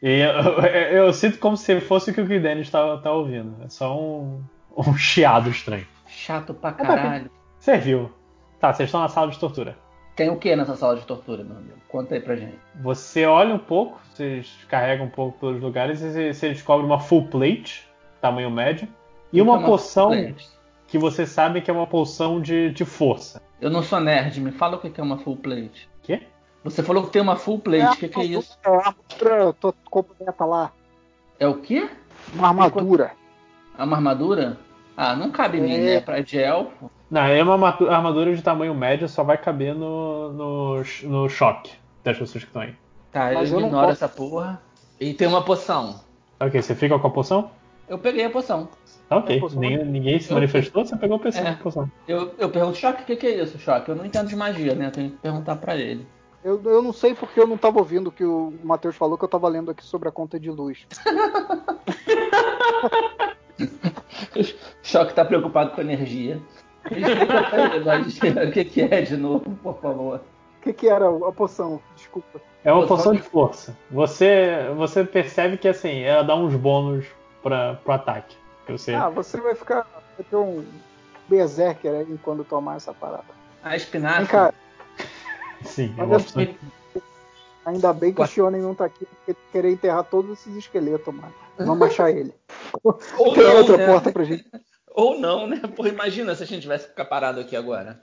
E 0.01 0.19
eu, 0.19 0.29
eu- 0.31 0.61
eu 1.07 1.13
sinto 1.13 1.39
como 1.39 1.57
se 1.57 1.79
fosse 1.81 2.11
o 2.11 2.13
que 2.13 2.21
o 2.21 2.25
Guidene 2.25 2.61
está 2.61 2.97
tá 2.97 3.11
ouvindo. 3.11 3.55
É 3.63 3.69
só 3.69 3.97
um, 3.99 4.41
um 4.75 4.95
chiado 4.97 5.49
estranho. 5.49 5.87
Chato 6.07 6.53
pra 6.53 6.71
caralho. 6.71 7.29
Serviu. 7.59 8.11
Tá, 8.59 8.73
vocês 8.73 8.87
estão 8.87 9.01
na 9.01 9.07
sala 9.09 9.29
de 9.31 9.39
tortura. 9.39 9.77
Tem 10.15 10.29
o 10.29 10.37
que 10.37 10.55
nessa 10.55 10.75
sala 10.75 10.95
de 10.95 11.05
tortura, 11.05 11.43
meu 11.43 11.57
amigo? 11.57 11.77
Conta 11.87 12.15
aí 12.15 12.21
pra 12.21 12.35
gente. 12.35 12.55
Você 12.81 13.25
olha 13.25 13.53
um 13.53 13.59
pouco, 13.59 13.99
vocês 14.13 14.51
carregam 14.67 15.05
um 15.05 15.09
pouco 15.09 15.37
pelos 15.39 15.61
lugares 15.61 16.01
e 16.01 16.33
você- 16.33 16.49
descobre 16.49 16.85
uma 16.85 16.99
full 16.99 17.27
plate, 17.27 17.87
tamanho 18.19 18.49
médio, 18.49 18.87
e 19.31 19.39
uma 19.41 19.57
Então, 19.57 19.67
poção 19.67 20.09
plate. 20.09 20.47
que 20.87 20.97
você 20.97 21.25
sabe 21.27 21.61
que 21.61 21.69
é 21.69 21.73
uma 21.73 21.85
poção 21.85 22.41
de, 22.41 22.71
de 22.71 22.83
força. 22.83 23.41
Eu 23.59 23.69
não 23.69 23.81
sou 23.81 23.99
nerd, 23.99 24.39
me 24.39 24.51
fala 24.51 24.77
o 24.77 24.79
que 24.79 24.99
é 24.99 25.03
uma 25.03 25.17
full 25.17 25.37
plate. 25.37 25.89
Quê? 26.03 26.21
Você 26.63 26.83
falou 26.83 27.03
que 27.03 27.11
tem 27.11 27.21
uma 27.21 27.35
full 27.35 27.59
plate, 27.59 27.95
o 27.95 27.99
que, 27.99 28.09
que 28.09 28.19
é 28.19 28.23
isso? 28.25 28.57
É 28.63 28.69
a 28.69 28.77
armadura 28.77 29.55
completa 29.89 30.45
lá. 30.45 30.71
É 31.39 31.47
o 31.47 31.55
quê? 31.57 31.89
Uma 32.33 32.49
armadura. 32.49 33.11
É 33.77 33.83
uma 33.83 33.95
armadura? 33.95 34.57
Ah, 34.95 35.15
não 35.15 35.31
cabe 35.31 35.59
em 35.59 35.61
mim, 35.61 35.73
É. 35.75 35.95
né? 35.95 35.99
Pra 36.01 36.19
de 36.21 36.37
elfo. 36.39 36.89
Não, 37.09 37.21
é 37.21 37.41
uma 37.41 37.69
armadura 37.89 38.35
de 38.35 38.41
tamanho 38.41 38.73
médio, 38.75 39.07
só 39.07 39.23
vai 39.23 39.37
caber 39.37 39.73
no, 39.73 40.33
no, 40.33 40.83
no 41.03 41.29
choque 41.29 41.71
das 42.03 42.17
pessoas 42.17 42.43
que 42.43 42.49
estão 42.49 42.63
aí. 42.63 42.75
Tá, 43.11 43.31
Mas 43.33 43.49
eu 43.49 43.55
eu 43.57 43.61
não 43.61 43.67
ignoro 43.67 43.87
posso- 43.87 44.03
essa 44.03 44.09
porra. 44.13 44.61
E 44.99 45.13
tem 45.13 45.27
uma 45.27 45.43
poção. 45.43 46.01
Ok, 46.39 46.61
você 46.61 46.75
fica 46.75 46.97
com 46.99 47.07
a 47.07 47.11
poção? 47.11 47.51
Eu 47.87 47.97
peguei 47.97 48.25
a 48.25 48.29
poção. 48.29 48.67
Tá 49.09 49.17
ok. 49.17 49.37
É. 49.37 49.55
Nem- 49.57 49.85
ninguém 49.85 50.19
se 50.19 50.29
Eu- 50.31 50.35
manifestou, 50.35 50.85
você 50.85 50.95
pegou 50.97 51.15
a 51.17 51.19
poção. 51.19 51.45
É. 51.47 51.53
poção. 51.55 51.91
Eu, 52.07 52.33
eu 52.37 52.49
pergunto, 52.49 52.77
Choque, 52.77 53.03
o 53.03 53.05
que, 53.05 53.15
que 53.15 53.27
é 53.27 53.41
isso, 53.41 53.57
Choque? 53.57 53.89
Eu 53.89 53.95
não 53.95 54.05
entendo 54.05 54.27
de 54.27 54.35
magia, 54.35 54.75
né? 54.75 54.87
Eu 54.87 54.91
tenho 54.91 55.11
que 55.11 55.17
perguntar 55.17 55.55
pra 55.55 55.75
ele. 55.77 56.05
Eu, 56.43 56.61
eu 56.63 56.81
não 56.81 56.93
sei 56.93 57.13
porque 57.13 57.39
eu 57.39 57.47
não 57.47 57.57
tava 57.57 57.79
ouvindo 57.79 58.07
o 58.07 58.11
que 58.11 58.23
o 58.23 58.53
Matheus 58.63 58.95
falou, 58.95 59.17
que 59.17 59.23
eu 59.25 59.29
tava 59.29 59.47
lendo 59.49 59.71
aqui 59.71 59.83
sobre 59.83 60.07
a 60.07 60.11
conta 60.11 60.39
de 60.39 60.49
luz. 60.51 60.85
Choque 64.83 65.13
tá 65.13 65.25
preocupado 65.25 65.71
com 65.71 65.81
energia. 65.81 66.39
Explica 66.89 67.43
pra 67.49 67.75
ele, 67.75 67.83
mas 67.85 68.17
o 68.47 68.51
que, 68.51 68.63
que 68.65 68.81
é 68.81 69.01
de 69.01 69.17
novo, 69.17 69.49
por 69.61 69.77
favor? 69.79 70.21
O 70.59 70.61
que, 70.63 70.73
que 70.73 70.87
era 70.87 71.05
a 71.09 71.31
poção? 71.31 71.81
Desculpa. 71.95 72.39
É 72.63 72.71
uma 72.71 72.81
Poção 72.81 72.97
poção 72.97 73.11
de- 73.13 73.21
de 73.21 73.23
força. 73.27 73.77
Você, 73.91 74.69
você 74.75 75.03
percebe 75.03 75.57
que 75.57 75.67
assim, 75.67 76.01
ela 76.01 76.23
dá 76.23 76.35
uns 76.35 76.55
bônus 76.55 77.05
pra, 77.41 77.75
pro 77.75 77.93
ataque. 77.93 78.35
Que 78.67 78.73
você... 78.73 78.93
Ah, 78.93 79.09
você 79.09 79.39
vai 79.39 79.55
ficar. 79.55 79.87
Vai 80.17 80.25
ter 80.29 80.35
um 80.35 80.63
berserker 81.27 81.91
aí 81.91 82.19
quando 82.21 82.43
tomar 82.43 82.75
essa 82.75 82.93
parada. 82.93 83.25
A 83.63 83.75
espinafre. 83.75 84.19
Vem 84.19 84.27
cá, 84.27 84.53
Sim, 85.63 85.95
olha 85.97 86.05
uma 86.07 86.19
só. 86.19 86.39
ainda 87.65 87.93
bem 87.93 88.13
que 88.13 88.21
o 88.21 88.27
Shonen 88.27 88.61
não 88.61 88.75
tá 88.75 88.85
aqui 88.85 89.05
porque 89.05 89.35
querer 89.51 89.71
enterrar 89.71 90.03
todos 90.03 90.39
esses 90.39 90.55
esqueletos, 90.55 91.13
mano. 91.13 91.33
Vamos 91.57 91.87
achar 91.87 92.11
ele. 92.11 92.33
Ou 92.83 93.33
Tem 93.33 93.43
não, 93.43 93.55
outra 93.57 93.77
né? 93.77 93.85
porta 93.85 94.11
pra 94.11 94.23
gente. 94.23 94.45
Ou 94.89 95.19
não, 95.19 95.47
né? 95.47 95.61
Pô, 95.75 95.85
imagina 95.87 96.35
se 96.35 96.43
a 96.43 96.45
gente 96.45 96.61
tivesse 96.61 96.85
que 96.85 96.91
ficar 96.91 97.05
parado 97.05 97.39
aqui 97.39 97.55
agora. 97.55 98.01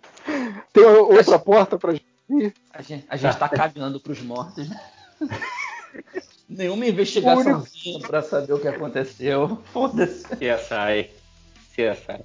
Tem 0.72 0.84
outra 0.84 1.38
porta 1.38 1.78
pra 1.78 1.92
gente. 1.92 2.06
ir. 2.30 2.54
A 2.72 2.82
gente, 2.82 3.06
a 3.08 3.16
gente 3.16 3.36
tá 3.36 3.48
cagando 3.48 4.00
pros 4.00 4.22
mortos, 4.22 4.68
né? 4.68 4.80
Nenhuma 6.48 6.86
investigaçãozinha 6.86 8.00
pra 8.06 8.22
saber 8.22 8.52
o 8.52 8.58
que 8.58 8.68
aconteceu. 8.68 9.58
Foda-se. 9.72 10.24
CSI. 10.28 11.10
CSI. 11.74 12.24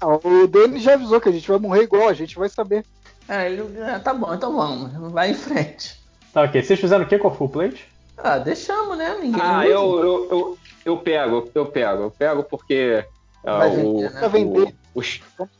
Ah, 0.00 0.06
o 0.08 0.46
Denis 0.46 0.82
já 0.82 0.94
avisou 0.94 1.20
que 1.20 1.28
a 1.28 1.32
gente 1.32 1.48
vai 1.48 1.58
morrer 1.58 1.82
igual, 1.82 2.08
a 2.08 2.14
gente 2.14 2.36
vai 2.38 2.48
saber. 2.48 2.84
É, 3.28 3.50
ele, 3.50 3.62
ah, 3.82 4.00
tá 4.00 4.12
bom, 4.14 4.32
então 4.34 4.54
vamos. 4.56 5.12
Vai 5.12 5.30
em 5.30 5.34
frente. 5.34 6.00
Tá 6.32 6.42
ok. 6.42 6.62
Vocês 6.62 6.80
fizeram 6.80 7.04
o 7.04 7.08
que 7.08 7.18
com 7.18 7.28
a 7.28 7.30
full 7.34 7.48
plate? 7.48 7.86
Ah, 8.16 8.38
deixamos, 8.38 8.96
né? 8.98 9.16
Ninguém 9.20 9.40
Ah, 9.40 9.66
eu, 9.66 9.98
eu, 10.00 10.28
eu, 10.30 10.58
eu 10.84 10.96
pego, 10.98 11.50
eu 11.54 11.66
pego, 11.66 12.02
eu 12.04 12.10
pego 12.10 12.42
porque. 12.44 13.04
ah, 13.44 13.58
Vai 13.58 13.68
o, 13.70 13.74
vender, 13.76 14.10
né? 14.12 14.20
Vai 14.20 14.28
vender. 14.30 14.62
o- 14.62 14.79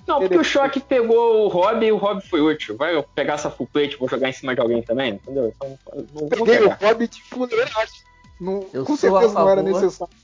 não, 0.09 0.19
porque 0.21 0.37
o 0.39 0.45
choque 0.45 0.81
pegou 0.81 1.45
o 1.45 1.49
Rob 1.49 1.85
e 1.87 1.93
o 1.93 1.97
Rob 1.97 2.21
foi 2.29 2.41
útil. 2.41 2.77
Vai 2.77 2.95
eu 2.97 3.03
pegar 3.03 3.35
essa 3.35 3.51
full 3.51 3.67
plate 3.73 3.97
vou 3.97 4.09
jogar 4.09 4.29
em 4.29 4.33
cima 4.33 4.55
de 4.55 4.61
alguém 4.61 4.83
também, 4.83 5.13
entendeu? 5.15 5.55
Então, 5.57 5.79
eu 5.95 6.07
vou, 6.13 6.29
Peguei 6.29 6.59
o 6.59 6.63
pegar. 6.71 6.79
Hobbit 6.83 7.23
fuleiragem. 7.25 7.95
Não, 8.41 8.67
Eu 8.73 8.85
com 8.85 8.97
sou 8.97 9.17
a 9.17 9.21
certeza 9.21 9.39
não 9.41 9.49
era 9.49 9.63
favor. 9.63 9.81
necessário. 9.83 10.15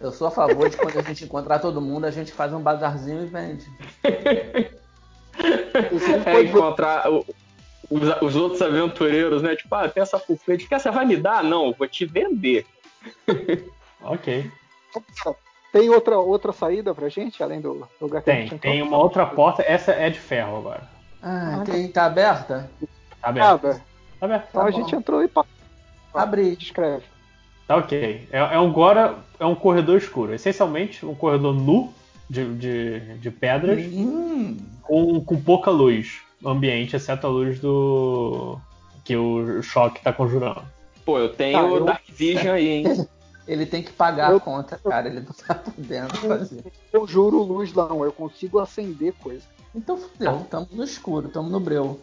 Eu 0.00 0.12
sou 0.12 0.26
a 0.26 0.30
favor 0.30 0.68
de 0.68 0.76
quando 0.76 0.98
a 0.98 1.02
gente 1.02 1.24
encontrar 1.24 1.60
todo 1.60 1.80
mundo, 1.80 2.04
a 2.06 2.10
gente 2.10 2.32
faz 2.32 2.52
um 2.52 2.60
bazarzinho 2.60 3.22
e 3.22 3.26
vende. 3.26 3.66
Não 5.38 6.32
É 6.32 6.42
encontrar 6.42 7.10
o- 7.10 7.24
os, 7.90 8.02
os 8.22 8.36
outros 8.36 8.60
aventureiros, 8.62 9.42
né? 9.42 9.56
Tipo, 9.56 9.74
ah, 9.76 9.88
tem 9.88 10.02
essa 10.02 10.18
full 10.18 10.36
plate, 10.44 10.66
que 10.68 10.78
você 10.78 10.90
vai 10.90 11.04
me 11.06 11.16
dar? 11.16 11.42
Não, 11.42 11.72
vou 11.72 11.86
te 11.86 12.04
vender. 12.04 12.66
Ok. 14.02 14.50
Tem 15.72 15.88
outra, 15.88 16.18
outra 16.18 16.52
saída 16.52 16.94
pra 16.94 17.08
gente, 17.08 17.42
além 17.42 17.60
do 17.60 17.88
lugar 18.00 18.22
que 18.22 18.30
a 18.30 18.34
Tem. 18.34 18.46
gente 18.46 18.60
Tem 18.60 18.82
uma 18.82 18.98
outra 18.98 19.24
porta. 19.24 19.62
Essa 19.66 19.92
é 19.92 20.10
de 20.10 20.18
ferro 20.18 20.58
agora. 20.58 20.82
Ah, 21.22 21.62
tem, 21.64 21.88
tá 21.88 22.04
aberta? 22.06 22.70
Tá 23.20 23.28
aberto. 23.28 23.46
Nada. 23.64 23.82
Tá 24.20 24.26
aberto. 24.26 24.46
Então 24.50 24.62
Tá 24.62 24.68
a 24.68 24.70
gente 24.70 24.94
entrou 24.94 25.24
e 25.24 25.30
Abri. 26.14 26.56
descreve. 26.56 27.04
Tá 27.66 27.76
ok. 27.76 28.28
É, 28.30 28.38
é 28.38 28.60
um 28.60 28.68
agora 28.68 29.16
é 29.40 29.46
um 29.46 29.54
corredor 29.54 29.96
escuro. 29.96 30.34
Essencialmente 30.34 31.06
um 31.06 31.14
corredor 31.14 31.54
nu 31.54 31.90
de, 32.28 32.54
de, 32.54 33.00
de 33.18 33.30
pedras 33.30 33.82
Hum, 33.86 34.58
com, 34.82 35.24
com 35.24 35.40
pouca 35.40 35.70
luz 35.70 36.20
ambiente, 36.44 36.96
exceto 36.96 37.26
a 37.26 37.30
luz 37.30 37.58
do. 37.60 38.58
que 39.04 39.16
o 39.16 39.62
choque 39.62 40.02
tá 40.02 40.12
conjurando. 40.12 40.62
Pô, 41.04 41.18
eu 41.18 41.30
tenho 41.30 41.58
Tá, 41.58 41.64
eu- 41.66 41.84
Dark 41.84 42.02
Vision 42.08 42.54
aí, 42.54 42.68
hein? 42.68 42.84
Ele 43.46 43.66
tem 43.66 43.82
que 43.82 43.92
pagar 43.92 44.30
Eu- 44.30 44.36
a 44.36 44.40
conta, 44.40 44.78
cara. 44.82 45.08
Ele 45.08 45.20
não 45.20 45.32
tá 45.32 45.54
podendo 45.54 46.14
fazer. 46.16 46.64
Eu 46.92 47.06
juro 47.06 47.42
luz 47.42 47.72
não, 47.72 48.04
eu 48.04 48.12
consigo 48.12 48.58
acender 48.60 49.12
coisa. 49.14 49.42
Então 49.74 49.96
fudeu, 49.96 50.46
tamo 50.50 50.68
no 50.72 50.84
escuro, 50.84 51.28
tamo 51.28 51.48
no 51.48 51.58
breu. 51.58 51.98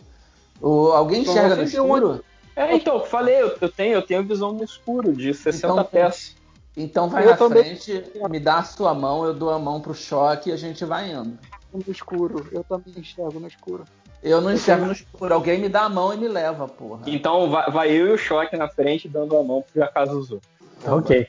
O, 0.61 0.87
alguém 0.91 1.21
Então, 1.21 1.33
enxerga 1.33 1.55
no 1.55 1.63
escuro? 1.63 2.23
É, 2.55 2.75
então, 2.75 2.95
eu 2.97 3.05
falei, 3.05 3.41
eu, 3.41 3.55
eu 3.61 3.71
tenho, 3.71 3.93
eu 3.93 4.01
tenho 4.01 4.23
visão 4.23 4.51
no 4.51 4.63
escuro 4.63 5.13
de 5.13 5.33
60 5.33 5.67
Então, 5.73 5.83
pés. 5.85 6.35
Então 6.75 7.07
vai 7.09 7.23
Eu 7.25 7.29
na 7.31 7.37
também. 7.37 7.63
frente, 7.63 8.03
me 8.29 8.39
dá 8.39 8.57
a 8.59 8.63
sua 8.63 8.93
mão, 8.93 9.23
eu 9.23 9.33
dou 9.33 9.49
a 9.51 9.59
mão 9.59 9.79
pro 9.79 9.93
choque 9.93 10.49
e 10.49 10.53
a 10.53 10.57
gente 10.57 10.83
vai 10.83 11.11
indo. 11.11 11.37
No 11.73 11.83
escuro, 11.87 12.47
eu 12.51 12.63
também 12.63 12.93
enxergo 12.97 13.39
no 13.39 13.47
escuro. 13.47 13.85
Eu 14.21 14.41
não 14.41 14.51
enxergo 14.51 14.85
no 14.85 14.91
escuro, 14.91 15.33
alguém 15.33 15.59
me 15.59 15.69
dá 15.69 15.83
a 15.83 15.89
mão 15.89 16.13
e 16.13 16.17
me 16.17 16.27
leva, 16.27 16.67
porra. 16.67 17.03
Então 17.07 17.49
vai, 17.49 17.71
vai 17.71 17.91
eu 17.91 18.07
e 18.07 18.11
o 18.11 18.17
choque 18.17 18.57
na 18.57 18.67
frente 18.67 19.07
dando 19.07 19.37
a 19.37 19.43
mão 19.43 19.61
pro 19.61 19.79
Jakazuzu. 19.79 20.41
Ok. 20.85 21.27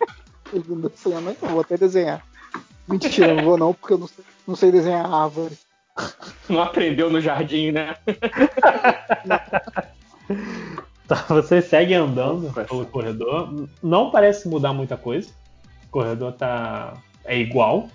Não 0.69 0.81
desenha, 0.81 1.37
eu 1.43 1.49
vou 1.49 1.61
até 1.61 1.77
desenhar. 1.77 2.25
Mentira, 2.89 3.35
não 3.35 3.45
vou 3.45 3.57
não, 3.57 3.73
porque 3.73 3.95
eu 3.95 3.99
não 3.99 4.09
sei, 4.09 4.25
não 4.47 4.57
sei 4.57 4.73
desenhar 4.73 5.13
árvore. 5.13 5.57
Não 6.49 6.63
aprendeu 6.63 7.11
no 7.11 7.21
jardim, 7.21 7.71
né? 7.73 7.97
Tá, 11.11 11.25
você 11.29 11.61
segue 11.61 11.93
andando 11.93 12.53
pelo 12.53 12.87
corredor. 12.87 13.67
Não 13.83 14.13
parece 14.13 14.49
mudar 14.49 14.73
muita 14.73 14.97
coisa. 14.97 15.29
O 15.89 15.91
corredor 15.91 16.35
tá 16.35 16.95
é 17.25 17.37
igual. 17.37 17.89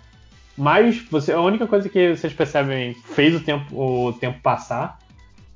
Mas 0.58 1.00
você, 1.09 1.32
a 1.32 1.40
única 1.40 1.66
coisa 1.66 1.88
que 1.88 2.14
vocês 2.14 2.34
percebem 2.34 2.93
fez 2.93 3.34
o 3.34 3.40
tempo, 3.40 3.74
o 3.74 4.11
tempo 4.11 4.42
passar 4.42 5.00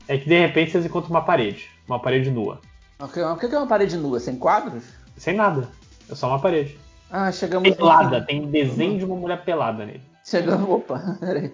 é 0.07 0.17
que 0.17 0.29
de 0.29 0.39
repente 0.39 0.71
vocês 0.71 0.85
encontram 0.85 1.09
uma 1.09 1.21
parede. 1.21 1.69
Uma 1.85 1.99
parede 1.99 2.31
nua. 2.31 2.61
O 2.97 3.09
que 3.09 3.19
é 3.19 3.57
uma 3.57 3.67
parede 3.67 3.97
nua? 3.97 4.21
Sem 4.21 4.37
quadros? 4.37 4.85
Sem 5.17 5.35
nada. 5.35 5.67
É 6.09 6.15
só 6.15 6.27
uma 6.27 6.39
parede. 6.39 6.77
Ah, 7.11 7.31
chegamos. 7.31 7.75
Pelada. 7.75 8.21
Tem 8.21 8.41
um 8.41 8.49
desenho 8.51 8.97
de 8.97 9.05
uma 9.05 9.15
mulher 9.15 9.43
pelada 9.43 9.85
nele. 9.85 10.01
Chegamos. 10.23 10.69
Opa, 10.69 11.17
peraí. 11.19 11.51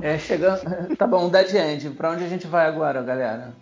É, 0.00 0.18
chegando. 0.18 0.96
Tá 0.96 1.06
bom, 1.06 1.28
dead 1.28 1.52
end. 1.54 1.90
Pra 1.90 2.10
onde 2.10 2.24
a 2.24 2.28
gente 2.28 2.46
vai 2.46 2.66
agora, 2.66 3.02
galera? 3.02 3.52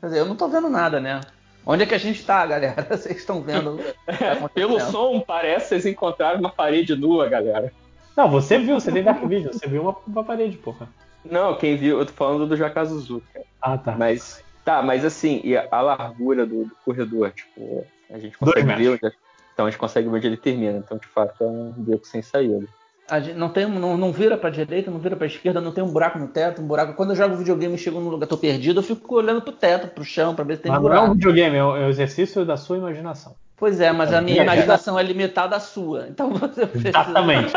Quer 0.00 0.06
dizer, 0.06 0.18
eu 0.20 0.26
não 0.26 0.36
tô 0.36 0.48
vendo 0.48 0.68
nada, 0.68 0.98
né? 1.00 1.20
Onde 1.66 1.82
é 1.82 1.86
que 1.86 1.94
a 1.94 1.98
gente 1.98 2.24
tá, 2.24 2.44
galera? 2.46 2.82
Vocês 2.90 3.16
estão 3.18 3.40
vendo? 3.40 3.76
tá 4.06 4.12
acontecendo? 4.32 4.48
Pelo 4.50 4.80
som, 4.80 5.20
parece 5.20 5.64
que 5.64 5.68
vocês 5.68 5.86
encontraram 5.86 6.40
uma 6.40 6.50
parede 6.50 6.94
nua, 6.94 7.28
galera. 7.28 7.72
Não, 8.16 8.30
você 8.30 8.58
viu, 8.58 8.78
você 8.78 8.92
tem 8.92 9.02
Dark 9.02 9.24
Vision. 9.24 9.52
Você 9.52 9.66
viu 9.66 9.82
uma, 9.82 9.96
uma 10.06 10.22
parede, 10.24 10.56
porra. 10.56 10.88
Não, 11.24 11.56
quem 11.56 11.76
viu, 11.76 11.98
eu 11.98 12.06
tô 12.06 12.12
falando 12.12 12.46
do 12.46 12.56
Jakazuzu, 12.56 13.22
cara. 13.32 13.46
Ah, 13.60 13.78
tá. 13.78 13.96
Mas, 13.96 14.44
tá, 14.64 14.82
mas 14.82 15.04
assim, 15.04 15.40
e 15.42 15.56
a, 15.56 15.66
a 15.70 15.80
largura 15.80 16.44
do, 16.46 16.64
do 16.64 16.76
corredor, 16.84 17.32
tipo, 17.32 17.84
a 18.10 18.18
gente 18.18 18.36
consegue 18.36 18.74
ver 18.74 18.90
onde, 18.90 19.06
é- 19.06 19.23
então 19.54 19.64
a 19.66 19.70
gente 19.70 19.78
consegue 19.78 20.08
ver 20.08 20.16
onde 20.18 20.26
ele 20.26 20.36
termina. 20.36 20.76
Então, 20.78 20.98
de 20.98 21.06
fato, 21.06 21.42
é 21.42 21.46
um 21.46 21.72
beco 21.76 22.06
sem 22.06 22.20
saída. 22.20 22.66
A 23.08 23.20
gente 23.20 23.36
não, 23.36 23.48
tem, 23.50 23.66
não, 23.66 23.96
não 23.96 24.10
vira 24.12 24.36
pra 24.36 24.48
direita, 24.50 24.90
não 24.90 24.98
vira 24.98 25.14
pra 25.14 25.26
esquerda, 25.26 25.60
não 25.60 25.72
tem 25.72 25.84
um 25.84 25.92
buraco 25.92 26.18
no 26.18 26.26
teto, 26.28 26.60
um 26.62 26.66
buraco. 26.66 26.94
Quando 26.94 27.10
eu 27.10 27.16
jogo 27.16 27.36
videogame 27.36 27.74
e 27.74 27.78
chego 27.78 28.00
num 28.00 28.08
lugar, 28.08 28.26
tô 28.26 28.36
perdido, 28.38 28.78
eu 28.80 28.82
fico 28.82 29.14
olhando 29.16 29.42
pro 29.42 29.52
teto, 29.52 29.88
pro 29.88 30.02
chão, 30.04 30.34
pra 30.34 30.42
ver 30.44 30.56
se 30.56 30.62
tem 30.62 30.72
Mas 30.72 30.80
não 30.80 30.88
é 30.88 30.92
buraco. 30.94 31.10
um 31.10 31.14
videogame, 31.14 31.56
é 31.56 31.64
o 31.64 31.76
é 31.76 31.86
o 31.86 31.88
exercício 31.90 32.44
da 32.46 32.56
sua 32.56 32.78
imaginação. 32.78 33.34
Pois 33.56 33.78
é, 33.80 33.92
mas 33.92 34.12
a 34.12 34.20
minha 34.20 34.40
É. 34.40 34.42
imaginação 34.42 34.98
é 34.98 35.02
limitada 35.02 35.54
à 35.54 35.60
sua. 35.60 36.08
Então 36.08 36.30
você 36.32 36.66
precisa. 36.66 36.88
Exatamente. 36.88 37.52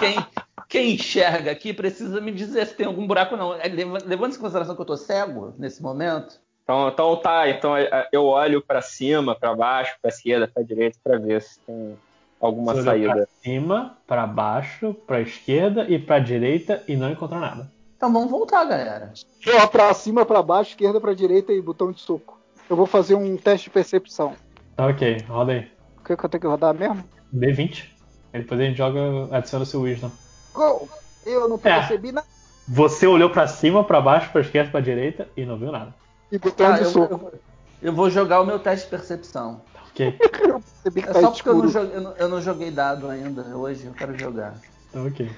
Quem, 0.00 0.26
quem 0.68 0.94
enxerga 0.94 1.50
aqui 1.52 1.72
precisa 1.72 2.20
me 2.20 2.30
dizer 2.32 2.66
se 2.66 2.74
tem 2.74 2.86
algum 2.86 3.06
buraco 3.06 3.34
ou 3.34 3.38
não. 3.40 3.54
É, 3.54 3.68
leva- 3.68 3.98
Levando 4.04 4.34
em 4.34 4.38
consideração 4.38 4.74
que 4.74 4.80
eu 4.82 4.86
tô 4.86 4.96
cego 4.96 5.54
nesse 5.58 5.80
momento. 5.82 6.38
Então, 6.68 6.86
então 6.88 7.16
tá, 7.16 7.48
então 7.48 7.74
é, 7.74 8.06
eu 8.12 8.26
olho 8.26 8.60
pra 8.60 8.82
cima, 8.82 9.34
pra 9.34 9.54
baixo, 9.54 9.96
pra 10.02 10.10
esquerda, 10.10 10.46
pra 10.46 10.62
direita, 10.62 10.98
pra 11.02 11.16
ver 11.16 11.40
se 11.40 11.58
tem 11.60 11.96
alguma 12.38 12.74
Você 12.74 12.82
saída. 12.82 13.14
Pra 13.14 13.26
cima, 13.42 13.96
pra 14.06 14.26
baixo, 14.26 14.92
pra 15.06 15.22
esquerda 15.22 15.86
e 15.88 15.98
pra 15.98 16.18
direita 16.18 16.84
e 16.86 16.94
não 16.94 17.10
encontrou 17.10 17.40
nada. 17.40 17.70
Então 17.96 18.12
vamos 18.12 18.30
voltar, 18.30 18.66
galera. 18.66 19.14
Ó, 19.62 19.66
pra 19.68 19.94
cima, 19.94 20.26
pra 20.26 20.42
baixo, 20.42 20.72
esquerda, 20.72 21.00
pra 21.00 21.14
direita 21.14 21.54
e 21.54 21.62
botão 21.62 21.90
de 21.90 22.00
soco. 22.00 22.38
Eu 22.68 22.76
vou 22.76 22.84
fazer 22.84 23.14
um 23.14 23.34
teste 23.38 23.64
de 23.64 23.70
percepção. 23.70 24.34
Tá 24.76 24.88
ok, 24.88 25.24
roda 25.26 25.52
aí. 25.52 25.70
O 25.96 26.04
que, 26.04 26.14
que 26.18 26.22
eu 26.26 26.28
tenho 26.28 26.40
que 26.42 26.46
rodar 26.46 26.74
mesmo? 26.74 27.02
D20. 27.34 27.86
Aí 28.30 28.42
depois 28.42 28.60
a 28.60 28.64
gente 28.64 28.76
joga, 28.76 29.00
adiciona 29.34 29.62
o 29.62 29.66
seu 29.66 29.80
Wisdom. 29.80 30.10
Go! 30.52 30.86
Eu 31.24 31.48
não 31.48 31.56
É. 31.56 31.60
percebi 31.78 32.12
nada. 32.12 32.26
Você 32.68 33.06
olhou 33.06 33.30
pra 33.30 33.46
cima, 33.46 33.82
pra 33.82 34.02
baixo, 34.02 34.30
pra 34.30 34.42
esquerda, 34.42 34.70
pra 34.70 34.80
direita 34.82 35.26
e 35.34 35.46
não 35.46 35.56
viu 35.56 35.72
nada. 35.72 35.94
E 36.30 36.38
botão 36.38 36.66
Ah, 36.66 36.72
de 36.78 36.84
eu, 36.84 36.90
soco. 36.90 37.14
eu- 37.14 37.40
eu 37.80 37.92
vou 37.92 38.10
jogar 38.10 38.40
o 38.40 38.46
meu 38.46 38.58
teste 38.58 38.86
de 38.86 38.90
percepção. 38.90 39.62
Ok, 39.90 40.18
Eu 40.42 40.60
percebi 40.60 41.02
que 41.02 41.08
É 41.08 41.12
tá 41.12 41.20
só 41.20 41.30
porque 41.30 41.48
eu 41.48 41.54
não, 41.58 41.68
joguei, 41.68 41.96
eu, 41.96 42.00
não, 42.00 42.12
eu 42.16 42.28
não 42.28 42.40
joguei 42.40 42.70
dado 42.70 43.08
ainda 43.08 43.42
hoje, 43.56 43.86
eu 43.86 43.92
quero 43.94 44.16
jogar. 44.16 44.60
tá 44.92 45.02
ok. 45.02 45.30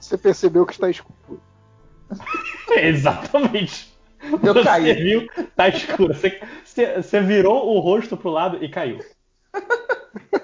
Você 0.00 0.18
percebeu 0.18 0.66
que 0.66 0.72
está 0.72 0.90
escuro. 0.90 1.40
Exatamente. 2.76 3.92
Eu 4.42 4.54
você 4.54 4.62
caí. 4.62 4.92
viu, 4.94 5.28
tá 5.54 5.68
escuro. 5.68 6.14
Você, 6.14 6.40
você- 6.64 7.02
você 7.02 7.20
virou 7.20 7.74
o 7.74 7.80
rosto 7.80 8.16
pro 8.16 8.30
lado 8.30 8.62
e 8.64 8.68
caiu. 8.68 8.98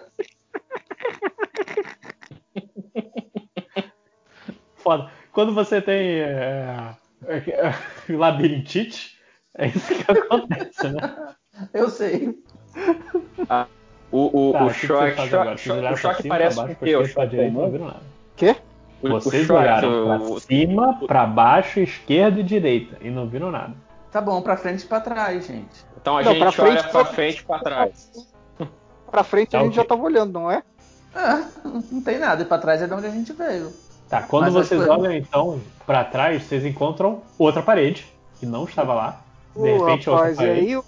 Foda. 4.77 5.11
Quando 5.33 5.55
você 5.55 5.81
tem 5.81 6.21
é, 6.21 6.97
é, 7.27 8.13
labirintite, 8.13 9.19
é 9.61 9.67
isso 9.69 9.95
que 9.95 10.11
acontece, 10.13 10.89
né? 10.89 11.17
Eu 11.75 11.89
sei. 11.91 12.39
O, 14.13 14.49
o, 14.49 14.53
Tá, 14.53 14.65
o 14.65 14.67
o 14.67 14.69
que 14.73 14.81
que 14.81 14.87
choque, 14.87 15.11
choque, 15.17 15.17
Vocês 15.17 15.33
olharam 15.35 15.53
o 15.53 15.59
pra 15.93 15.97
choque 15.97 16.23
cima, 16.23 16.35
parece 16.35 16.57
com 16.57 16.63
baixo, 16.63 16.73
o 16.75 16.77
pra 16.79 16.87
quê? 16.89 16.97
O 16.97 17.03
esquerda, 17.03 17.15
pra 17.15 17.23
choque 17.23 17.31
direita, 17.31 17.53
não 17.53 17.61
comum? 17.61 17.71
viram 17.73 17.87
nada. 17.87 18.03
Quê? 18.37 18.57
O- 19.03 19.07
o 19.07 19.11
Vocês 19.21 19.47
choque, 19.47 19.61
olharam 19.61 20.05
pra 20.05 20.17
o- 20.31 20.41
cima, 20.41 21.01
pra 21.07 21.27
baixo, 21.27 21.81
esquerda 21.81 22.41
e 22.41 22.43
direita 22.43 22.97
e 23.01 23.11
não 23.11 23.29
viram 23.29 23.51
nada. 23.51 23.75
Tá 24.11 24.21
bom, 24.21 24.43
pra 24.43 24.57
frente 24.57 24.83
e 24.83 24.87
pra 24.87 25.01
trás, 25.01 25.47
gente. 25.47 25.85
Então 26.01 26.17
a 26.19 26.23
Não, 26.23 26.33
gente 26.33 26.41
pra 26.43 26.53
frente, 26.53 26.79
olha 26.81 26.89
pra 26.89 27.05
frente 27.05 27.39
e 27.41 27.45
pra 27.45 27.59
trás. 27.61 28.11
Pra 29.11 29.25
frente 29.25 29.49
a 29.57 29.59
Tá 29.59 29.65
gente 29.65 29.73
ok. 29.73 29.83
já 29.83 29.89
tava 29.89 30.03
olhando, 30.05 30.33
não 30.33 30.49
é? 30.51 30.63
Ah, 31.15 31.43
não 31.91 32.01
tem 32.01 32.17
nada, 32.19 32.43
e 32.43 32.45
pra 32.45 32.59
trás 32.59 32.81
é 32.81 32.87
de 32.87 32.95
onde 32.95 33.07
a 33.07 33.11
gente 33.11 33.33
veio. 33.33 33.73
Tá, 34.09 34.23
quando 34.23 34.45
Mas 34.45 34.57
as 34.57 34.69
vocês 34.69 34.89
olham 34.89 35.13
então 35.13 35.61
pra 35.87 36.05
trás, 36.05 36.43
vocês 36.45 36.65
encontram 36.65 37.23
outra 37.39 37.61
parede 37.63 38.07
que 38.39 38.47
não 38.47 38.65
estava 38.65 38.95
lá. 38.95 39.21
De 39.55 39.61
repente, 39.79 40.09
rapaz, 40.11 40.39
outra 40.39 40.55
e 40.55 40.61
aí 40.61 40.77
o- 40.77 40.85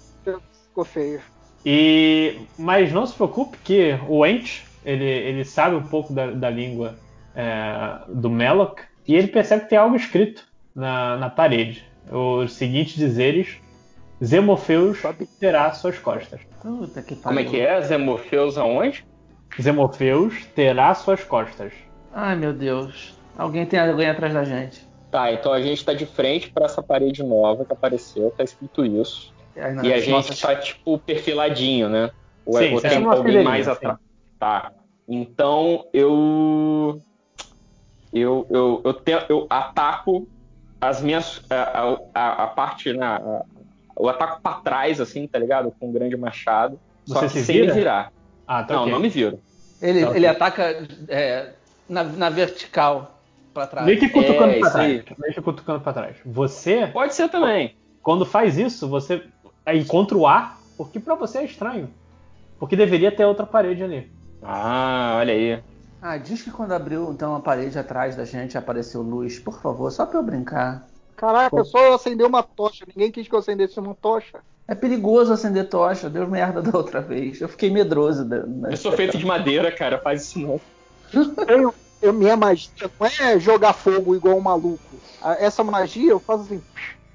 ficou 0.67 0.85
feio. 0.85 1.21
E 1.65 2.41
mas 2.57 2.91
não 2.91 3.05
se 3.05 3.13
preocupe 3.13 3.57
que 3.63 3.97
o 4.07 4.25
Ent 4.25 4.63
ele, 4.85 5.05
ele 5.05 5.45
sabe 5.45 5.75
um 5.75 5.83
pouco 5.83 6.11
da, 6.13 6.31
da 6.31 6.49
língua 6.49 6.95
é, 7.35 7.99
do 8.09 8.29
Melok 8.29 8.81
e 9.07 9.15
ele 9.15 9.27
percebe 9.27 9.63
que 9.63 9.69
tem 9.69 9.77
algo 9.77 9.95
escrito 9.95 10.45
na, 10.75 11.17
na 11.17 11.29
parede. 11.29 11.85
Os 12.11 12.53
seguintes 12.53 12.95
dizeres: 12.95 13.57
Zemofeus 14.23 14.99
terá 15.39 15.71
suas 15.71 15.97
costas. 15.97 16.41
Puta 16.61 17.01
que 17.01 17.15
pariu. 17.15 17.21
Como 17.23 17.39
é 17.39 17.43
que 17.43 17.59
é? 17.61 17.81
Zemorfeus 17.81 18.57
aonde? 18.57 19.05
Zemofeus 19.61 20.45
terá 20.55 20.93
suas 20.93 21.23
costas. 21.23 21.71
Ai, 22.13 22.35
meu 22.35 22.53
Deus. 22.53 23.17
Alguém 23.37 23.65
tem 23.65 23.79
alguém 23.79 24.09
atrás 24.09 24.33
da 24.33 24.43
gente. 24.43 24.85
Tá, 25.13 25.31
então 25.31 25.53
a 25.53 25.61
gente 25.61 25.85
tá 25.85 25.93
de 25.93 26.07
frente 26.07 26.51
pra 26.51 26.65
essa 26.65 26.81
parede 26.81 27.21
nova 27.21 27.63
que 27.63 27.71
apareceu, 27.71 28.31
tá 28.35 28.43
escrito 28.43 28.83
isso. 28.83 29.31
Aí, 29.55 29.87
E 29.87 29.93
a 29.93 29.99
gente 29.99 30.09
nossas- 30.09 30.39
tá, 30.39 30.55
tipo, 30.55 30.97
perfiladinho, 30.97 31.87
né? 31.87 32.09
Ou, 32.43 32.57
Sim, 32.57 32.73
ou 32.73 32.79
sim, 32.79 32.89
tem 32.89 32.97
uma 32.97 33.15
alguém 33.15 33.43
mais 33.43 33.65
sim. 33.67 33.71
atrás? 33.73 33.97
Tá. 34.39 34.71
Então 35.07 35.85
eu. 35.93 36.99
Eu, 38.11 38.47
eu, 38.49 38.81
eu, 38.83 38.93
te- 38.93 39.25
eu 39.29 39.45
ataco 39.51 40.27
as 40.81 40.99
minhas. 40.99 41.39
A, 41.47 41.95
a, 42.15 42.43
a 42.45 42.47
parte. 42.47 42.91
Na, 42.93 43.17
a- 43.17 43.45
eu 43.99 44.09
ataco 44.09 44.41
pra 44.41 44.53
trás, 44.55 44.99
assim, 44.99 45.27
tá 45.27 45.37
ligado? 45.37 45.71
Com 45.79 45.89
um 45.89 45.93
grande 45.93 46.17
machado. 46.17 46.79
Só 47.07 47.19
Você 47.19 47.27
que 47.27 47.33
se 47.33 47.45
sem 47.45 47.55
vira? 47.57 47.67
me 47.67 47.73
virar. 47.79 48.11
Ah, 48.47 48.63
tá 48.63 48.73
não, 48.73 48.81
ok. 48.81 48.91
não 48.93 48.99
me 48.99 49.09
viro. 49.09 49.39
Ele, 49.79 50.05
Tá, 50.07 50.15
ele 50.15 50.25
ataca 50.25 50.87
é, 51.07 51.53
na, 51.87 52.03
na 52.03 52.29
vertical 52.31 53.12
pra 53.53 53.67
trás. 53.67 53.85
Meio 53.85 53.99
que 53.99 54.09
cutucando 54.09 54.51
É, 54.51 54.55
aí. 54.55 54.59
trás. 54.61 55.03
Meio 55.19 55.33
que 55.33 55.41
cutucando 55.41 55.79
pra 55.81 55.93
trás. 55.93 56.15
Você 56.25 56.87
Pode 56.87 57.13
ser 57.15 57.29
também. 57.29 57.75
Quando 58.01 58.25
faz 58.25 58.57
isso, 58.57 58.87
você 58.89 59.23
encontra 59.73 60.17
o 60.17 60.27
ar, 60.27 60.59
porque 60.77 60.99
pra 60.99 61.15
você 61.15 61.39
é 61.39 61.45
estranho. 61.45 61.89
Porque 62.59 62.75
deveria 62.75 63.11
ter 63.11 63.25
outra 63.25 63.45
parede 63.45 63.83
ali. 63.83 64.11
Ah, 64.41 65.15
olha 65.19 65.33
aí. 65.33 65.63
Ah, 66.01 66.17
diz 66.17 66.41
que 66.41 66.51
quando 66.51 66.73
abriu 66.73 67.09
então 67.11 67.33
a 67.35 67.39
parede 67.39 67.79
atrás 67.79 68.15
da 68.15 68.25
gente 68.25 68.57
apareceu 68.57 69.01
luz, 69.01 69.39
por 69.39 69.61
favor, 69.61 69.89
só 69.91 70.05
pra 70.05 70.19
eu 70.19 70.23
brincar. 70.23 70.85
Caraca, 71.15 71.55
eu 71.55 71.63
só 71.63 71.93
acender 71.93 72.27
uma 72.27 72.43
tocha. 72.43 72.85
Ninguém 72.87 73.09
quis 73.11 73.27
que 73.27 73.33
eu 73.35 73.39
acendesse 73.39 73.79
uma 73.79 73.93
tocha. 73.95 74.39
É 74.67 74.75
perigoso 74.75 75.31
acender 75.31 75.69
tocha, 75.69 76.09
deu 76.09 76.27
merda 76.27 76.61
da 76.61 76.77
outra 76.77 76.99
vez. 76.99 77.39
Eu 77.39 77.47
fiquei 77.47 77.69
medroso. 77.69 78.25
Da, 78.25 78.39
da- 78.39 78.71
Eu 78.71 78.77
sou 78.77 78.91
feito 78.93 79.17
de 79.17 79.25
madeira, 79.25 79.71
cara. 79.71 79.97
Faz 79.97 80.23
isso 80.23 80.39
não. 80.39 80.59
Eu, 81.47 81.73
eu- 82.03 82.13
minha 82.13 82.37
magia 82.37 82.69
não 82.99 83.07
é 83.07 83.39
jogar 83.39 83.73
fogo 83.73 84.15
igual 84.15 84.37
um 84.37 84.41
maluco. 84.41 84.79
Essa 85.39 85.63
magia 85.63 86.11
eu 86.11 86.19
faço 86.19 86.43
assim, 86.43 86.61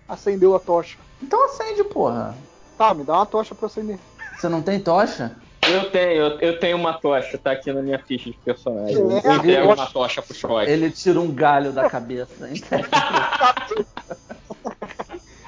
acendeu 0.09 0.57
a 0.57 0.59
tocha. 0.59 0.97
Então 1.23 1.45
acende, 1.45 1.85
porra. 1.85 2.35
Tá, 2.77 2.93
me 2.95 3.05
dá 3.05 3.15
uma 3.15 3.27
tocha 3.27 3.55
pra 3.55 3.67
acender. 3.67 3.99
Você 4.37 4.49
não 4.49 4.63
tem 4.63 4.81
tocha? 4.81 5.37
Eu 5.69 5.91
tenho, 5.91 6.23
eu, 6.41 6.59
tenho 6.59 6.77
uma 6.77 6.95
tocha, 6.95 7.37
tá 7.37 7.53
aqui 7.53 7.71
na 7.73 7.83
minha 7.83 7.99
ficha 7.99 8.31
de 8.31 8.39
personagem. 8.39 8.97
Eu 8.97 9.11
É, 9.11 9.19
entrego 9.19 9.49
eu- 9.69 9.75
uma 9.75 9.87
tocha 9.87 10.23
pro 10.23 10.35
choque. 10.35 10.71
Ele 10.71 10.91
tira 10.91 11.21
um 11.21 11.31
galho 11.31 11.73
da 11.73 11.91
cabeça. 11.91 12.49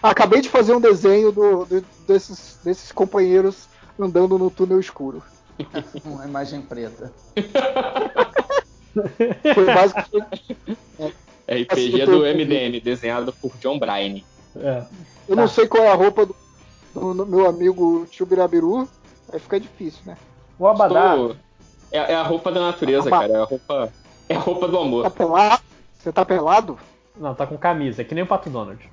Acabei 0.03 0.41
de 0.41 0.49
fazer 0.49 0.75
um 0.75 0.81
desenho 0.81 1.31
do- 1.31 1.65
do- 1.67 1.85
desses, 2.07 2.59
desses 2.65 2.91
companheiros 2.91 3.69
andando 3.99 4.39
no 4.39 4.51
túnel 4.51 4.81
escuro. 4.81 5.23
Uma 6.05 6.25
imagem 6.25 6.63
preta. 6.63 7.13
Foi 9.55 9.65
basicamente. 9.67 10.59
RPG 11.49 12.07
do 12.07 12.21
MDM, 12.25 12.81
desenhado 12.81 13.33
por 13.33 13.53
John 13.59 13.79
Bryan. 13.79 14.21
É. 14.57 14.85
Eu 15.29 15.37
não 15.37 15.49
sei 15.49 15.67
qual 15.67 15.83
é 15.85 15.91
a 15.91 15.95
roupa 15.95 16.27
do, 16.27 16.35
do- 16.95 17.15
do 17.15 17.27
meu 17.27 17.47
amigo 17.47 18.07
Chubirabiru, 18.11 18.89
aí 19.33 19.39
fica 19.39 19.59
difícil, 19.61 20.01
né? 20.07 20.17
O 20.59 20.67
Abadá. 20.67 21.15
Tô- 21.17 21.37
É, 21.93 22.13
é 22.13 22.15
a 22.15 22.23
roupa 22.23 22.53
da 22.53 22.61
natureza, 22.61 23.09
Abadá. 23.09 23.23
cara. 23.29 23.39
É 23.39 23.43
a 23.43 23.45
roupa, 23.45 23.93
é 24.29 24.35
a 24.35 24.39
roupa 24.39 24.67
do 24.69 24.77
Tá 24.77 24.83
amor. 24.83 25.11
pelado? 25.11 25.63
Você 25.99 26.13
tá 26.13 26.25
pelado? 26.25 26.79
Não, 27.17 27.35
tá 27.35 27.47
com 27.47 27.59
camisa, 27.59 28.03
é 28.03 28.05
que 28.05 28.15
nem 28.15 28.23
o 28.25 28.27
Pato 28.27 28.49
Donald. 28.49 28.89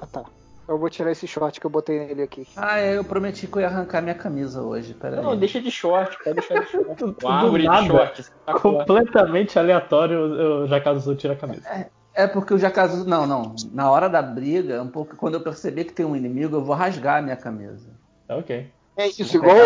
Ah 0.00 0.06
tá. 0.06 0.24
Eu 0.70 0.78
vou 0.78 0.88
tirar 0.88 1.10
esse 1.10 1.26
short 1.26 1.58
que 1.58 1.66
eu 1.66 1.70
botei 1.70 1.98
nele 1.98 2.22
aqui. 2.22 2.46
Ah, 2.54 2.78
é, 2.78 2.96
eu 2.96 3.02
prometi 3.02 3.48
que 3.48 3.56
eu 3.56 3.60
ia 3.60 3.66
arrancar 3.66 4.00
minha 4.00 4.14
camisa 4.14 4.62
hoje. 4.62 4.94
Peraí. 4.94 5.20
Não, 5.20 5.36
deixa 5.36 5.60
de 5.60 5.68
short, 5.68 6.16
pode 6.22 6.36
deixar 6.36 6.60
de 6.60 6.70
short. 6.70 6.94
Do 7.02 7.16
Uma 7.24 7.34
árvore 7.40 7.64
nada. 7.64 7.82
de 7.82 7.88
short. 7.88 8.20
espetacular. 8.20 8.86
Completamente 8.86 9.58
aleatório, 9.58 10.62
o 10.62 10.68
Jacazu 10.68 11.16
tira 11.16 11.32
a 11.32 11.36
camisa. 11.36 11.90
É 12.14 12.28
porque 12.28 12.54
o 12.54 12.58
Jacazu. 12.58 13.04
Não, 13.04 13.26
não. 13.26 13.56
Na 13.72 13.90
hora 13.90 14.08
da 14.08 14.22
briga, 14.22 14.80
um 14.80 14.86
pouco 14.86 15.16
quando 15.16 15.34
eu 15.34 15.40
perceber 15.40 15.86
que 15.86 15.92
tem 15.92 16.06
um 16.06 16.14
inimigo, 16.14 16.54
eu 16.54 16.64
vou 16.64 16.76
rasgar 16.76 17.18
a 17.18 17.22
minha 17.22 17.36
camisa. 17.36 17.90
Tá 18.28 18.36
ok. 18.36 18.70
É 18.96 19.08
isso, 19.08 19.36
igual 19.36 19.56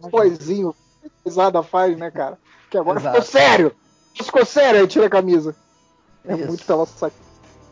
o 0.00 0.10
coisinho 0.10 0.74
pesada 1.22 1.62
faz, 1.62 1.94
né, 1.98 2.10
cara? 2.10 2.38
Que 2.70 2.78
agora 2.78 2.98
Exato. 2.98 3.22
ficou 3.22 3.40
sério! 3.40 3.72
Ficou 4.14 4.46
sério, 4.46 4.80
aí 4.80 4.86
tira 4.86 5.06
a 5.06 5.10
camisa. 5.10 5.54
É 6.26 6.34
Isso. 6.36 6.46
muito 6.46 6.64
pela 6.64 6.86
sac... 6.86 7.12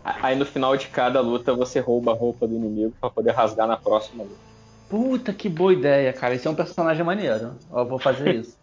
Aí 0.04 0.34
no 0.36 0.44
final 0.44 0.76
de 0.76 0.88
cada 0.88 1.20
luta 1.20 1.54
você 1.54 1.78
rouba 1.80 2.12
a 2.12 2.14
roupa 2.14 2.46
do 2.46 2.54
inimigo 2.56 2.92
pra 3.00 3.08
poder 3.10 3.30
rasgar 3.32 3.66
na 3.68 3.76
próxima 3.76 4.24
luta. 4.24 4.36
Puta 4.88 5.32
que 5.32 5.48
boa 5.48 5.72
ideia, 5.72 6.12
cara. 6.12 6.34
Esse 6.34 6.46
é 6.46 6.50
um 6.50 6.54
personagem 6.54 7.04
maneiro. 7.04 7.54
Ó, 7.70 7.80
Eu 7.80 7.86
vou 7.86 7.98
fazer 7.98 8.34
isso. 8.36 8.56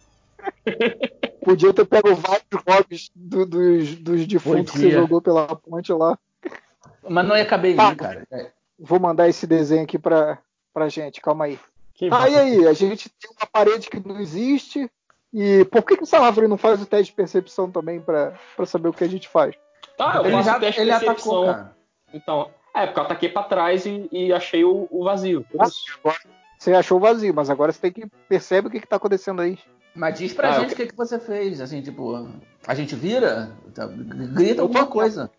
Podia 1.43 1.73
ter 1.73 1.85
pego 1.85 2.13
vários 2.15 2.63
hobbies 2.67 3.11
do- 3.15 3.45
dos, 3.45 3.95
dos 3.95 4.27
defuntos 4.27 4.71
que 4.73 4.79
você 4.79 4.91
jogou 4.91 5.21
pela 5.21 5.47
ponte 5.55 5.91
lá. 5.93 6.17
Mas 7.07 7.27
não 7.27 7.35
ia 7.37 7.45
caber 7.45 7.73
em 7.73 7.75
Tá. 7.77 7.89
mim, 7.89 7.95
cara. 7.95 8.27
Vou 8.77 8.99
mandar 8.99 9.27
esse 9.27 9.47
desenho 9.47 9.83
aqui 9.83 9.97
pra, 9.97 10.37
pra 10.73 10.89
gente, 10.89 11.21
calma 11.21 11.45
aí. 11.45 11.59
Que 11.93 12.09
Tá, 12.09 12.29
e 12.29 12.35
aí? 12.35 12.67
A 12.67 12.73
gente 12.73 13.09
tem 13.09 13.31
uma 13.31 13.47
parede 13.47 13.89
que 13.89 13.99
não 14.05 14.19
existe. 14.19 14.89
E 15.33 15.65
por 15.65 15.83
que, 15.83 15.95
que 15.97 16.03
o 16.03 16.07
Salafre 16.07 16.47
não 16.47 16.57
faz 16.57 16.81
o 16.81 16.85
teste 16.85 17.11
de 17.11 17.15
percepção 17.15 17.69
também 17.69 17.99
pra 18.01 18.33
saber 18.65 18.89
o 18.89 18.93
que 18.93 19.03
a 19.03 19.07
gente 19.09 19.27
faz? 19.27 19.55
Tá, 19.99 20.13
eu 20.15 20.23
Ele 20.25 20.31
faço 20.31 20.49
já 20.49 20.55
o 20.57 20.59
teste 20.61 20.75
de 20.75 20.81
ele 20.81 20.91
atacou, 20.93 21.13
percepção. 21.13 21.45
cara. 21.45 21.75
Então, 22.13 22.49
é, 22.73 22.85
porque 22.85 22.99
eu 22.99 23.03
ataquei 23.03 23.29
pra 23.29 23.43
trás 23.43 23.85
e, 23.85 24.07
e 24.11 24.31
achei 24.31 24.63
o, 24.63 24.87
o 24.89 25.03
vazio. 25.03 25.45
Você 26.57 26.73
achou 26.73 26.99
vazio, 27.01 27.33
mas 27.33 27.49
agora 27.49 27.71
você 27.73 27.81
tem 27.81 27.91
que 27.91 28.07
perceber 28.29 28.67
o 28.67 28.71
que, 28.71 28.79
que 28.79 28.87
tá 28.87 28.95
acontecendo 28.95 29.41
aí. 29.41 29.59
Mas 29.93 30.17
diz 30.17 30.33
pra 30.33 30.49
Ah, 30.49 30.59
gente 30.61 30.69
eu- 30.69 30.73
o 30.73 30.75
que, 30.77 30.87
que 30.87 30.95
você 30.95 31.19
fez. 31.19 31.59
Assim, 31.59 31.81
tipo, 31.81 32.29
a 32.65 32.73
gente 32.73 32.95
vira? 32.95 33.51
Tá, 33.75 33.87
Grita 33.87 34.61
alguma 34.61 34.85
coisa. 34.85 35.29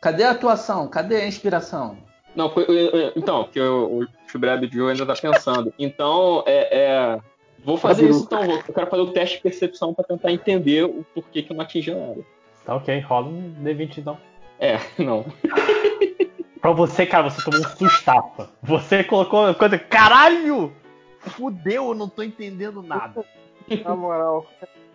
Cadê 0.00 0.22
a 0.22 0.30
atuação? 0.30 0.86
Cadê 0.86 1.16
a 1.16 1.26
inspiração? 1.26 1.98
Não, 2.36 2.48
foi, 2.50 2.64
eu- 2.68 2.74
eu- 2.74 3.12
então, 3.16 3.42
porque 3.44 3.58
o, 3.60 4.02
o 4.02 4.06
Chubrab 4.28 4.68
Joe 4.70 4.92
ainda 4.92 5.04
tá 5.06 5.14
pensando. 5.14 5.74
Então, 5.78 6.44
é, 6.46 6.78
é, 6.78 7.20
Vou 7.64 7.76
fazer 7.76 8.08
isso 8.08 8.24
então, 8.24 8.44
vou- 8.44 8.56
eu 8.68 8.74
quero 8.74 8.86
fazer 8.88 9.02
o 9.02 9.10
teste 9.12 9.36
de 9.38 9.42
percepção 9.42 9.92
pra 9.92 10.04
tentar 10.04 10.30
entender 10.30 10.84
o 10.84 11.04
porquê 11.14 11.42
que 11.42 11.50
eu 11.50 11.56
não 11.56 11.64
atingi 11.64 11.92
nada. 11.92 12.20
Tá 12.66 12.74
ok, 12.74 12.98
rola 13.00 13.28
um 13.28 13.54
D20 13.62 13.98
então. 13.98 14.18
É, 14.58 14.78
não. 14.98 15.24
Pra 16.60 16.72
você, 16.72 17.06
cara, 17.06 17.30
você 17.30 17.42
tomou 17.42 17.60
um 17.60 17.68
sustafa. 17.76 18.50
Você 18.62 19.04
colocou 19.04 19.44
uma 19.44 19.54
coisa. 19.54 19.78
Caralho! 19.78 20.72
Fudeu, 21.20 21.88
eu 21.88 21.94
não 21.94 22.08
tô 22.08 22.22
entendendo 22.22 22.82
nada. 22.82 23.24
Na 23.84 23.94
moral, 23.96 24.46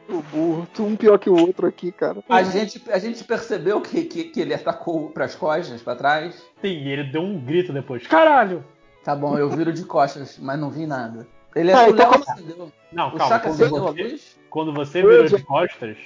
o 0.09 0.21
burro, 0.21 0.67
tu 0.73 0.83
um 0.85 0.95
pior 0.95 1.17
que 1.17 1.29
o 1.29 1.37
outro 1.39 1.67
aqui, 1.67 1.91
cara. 1.91 2.23
A 2.29 2.43
gente, 2.43 2.81
a 2.89 2.97
gente 2.99 3.23
percebeu 3.23 3.79
que, 3.81 4.03
que, 4.03 4.25
que 4.25 4.39
ele 4.41 4.53
atacou 4.53 5.09
pras 5.11 5.35
costas, 5.35 5.81
pra 5.81 5.95
trás. 5.95 6.35
Sim, 6.61 6.87
ele 6.87 7.03
deu 7.05 7.21
um 7.21 7.39
grito 7.39 7.71
depois. 7.73 8.05
Caralho! 8.07 8.63
Tá 9.03 9.15
bom, 9.15 9.37
eu 9.37 9.49
viro 9.49 9.73
de 9.73 9.83
costas, 9.85 10.37
mas 10.39 10.59
não 10.59 10.69
vi 10.69 10.85
nada. 10.85 11.27
Ele 11.55 11.71
é 11.71 11.73
Ah, 11.73 11.85
o 11.85 11.89
então 11.89 12.11
Léo 12.11 12.23
acendeu. 12.27 12.71
Não, 12.93 13.07
O 13.09 13.11
calma. 13.17 13.27
Chaka 13.27 13.49
Quando 13.49 13.61
acendeu 13.61 13.87
a 13.87 13.91
você, 13.91 14.03
luz? 14.03 14.39
quando 14.49 14.73
você 14.73 15.01
virou 15.01 15.25
de 15.25 15.43
costas, 15.43 15.97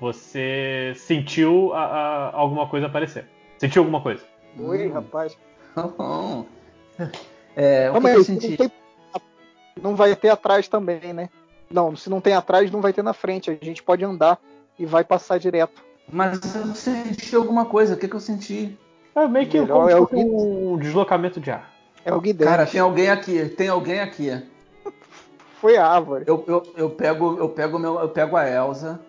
você 0.00 0.92
sentiu 0.96 1.72
a- 1.74 1.84
a- 1.84 2.30
alguma 2.36 2.68
coisa 2.68 2.86
aparecer. 2.86 3.26
Sentiu 3.58 3.82
alguma 3.82 4.00
coisa. 4.00 4.22
Oi, 4.58 4.88
rapaz. 4.88 5.36
Hum. 5.76 6.44
É, 7.60 7.90
o 7.90 7.94
que, 7.94 8.00
que 8.00 8.06
eu 8.16 8.24
se 8.24 8.32
não, 8.32 8.40
senti? 8.40 8.56
tem- 8.56 8.72
não 9.82 9.96
vai 9.96 10.14
ter 10.14 10.28
atrás 10.28 10.68
também, 10.68 11.12
né? 11.12 11.28
Não, 11.68 11.96
se 11.96 12.08
não 12.08 12.20
tem 12.20 12.32
atrás, 12.34 12.70
não 12.70 12.80
vai 12.80 12.92
ter 12.92 13.02
na 13.02 13.12
frente. 13.12 13.50
A 13.50 13.64
gente 13.64 13.82
pode 13.82 14.04
andar 14.04 14.38
e 14.78 14.86
vai 14.86 15.02
passar 15.02 15.38
direto. 15.38 15.82
Mas 16.08 16.38
eu 16.54 16.72
senti 16.74 17.34
alguma 17.34 17.64
coisa. 17.64 17.94
O 17.94 17.96
que, 17.96 18.06
que 18.06 18.14
eu 18.14 18.20
senti? 18.20 18.78
É 19.12 19.26
meio 19.26 19.48
que 19.48 19.60
Melhor 19.60 19.90
é 19.90 19.96
fosse 19.96 20.14
um 20.14 20.78
deslocamento 20.78 21.40
de 21.40 21.50
ar. 21.50 21.68
É 22.04 22.14
o 22.14 22.20
Guidente. 22.20 22.48
Cara, 22.48 22.64
tem 22.64 22.80
alguém 22.80 23.10
aqui. 23.10 23.48
Tem 23.48 23.68
alguém 23.68 23.98
aqui. 24.00 24.30
Foi 25.60 25.76
a 25.76 25.84
árvore. 25.86 26.24
Eu, 26.28 26.44
eu, 26.46 26.62
eu 26.76 26.90
pego 26.90 27.38
eu 27.38 27.48
pego 27.48 27.76
meu 27.76 27.98
eu 27.98 28.08
pego 28.08 28.36
a 28.36 28.48
Elsa. 28.48 29.00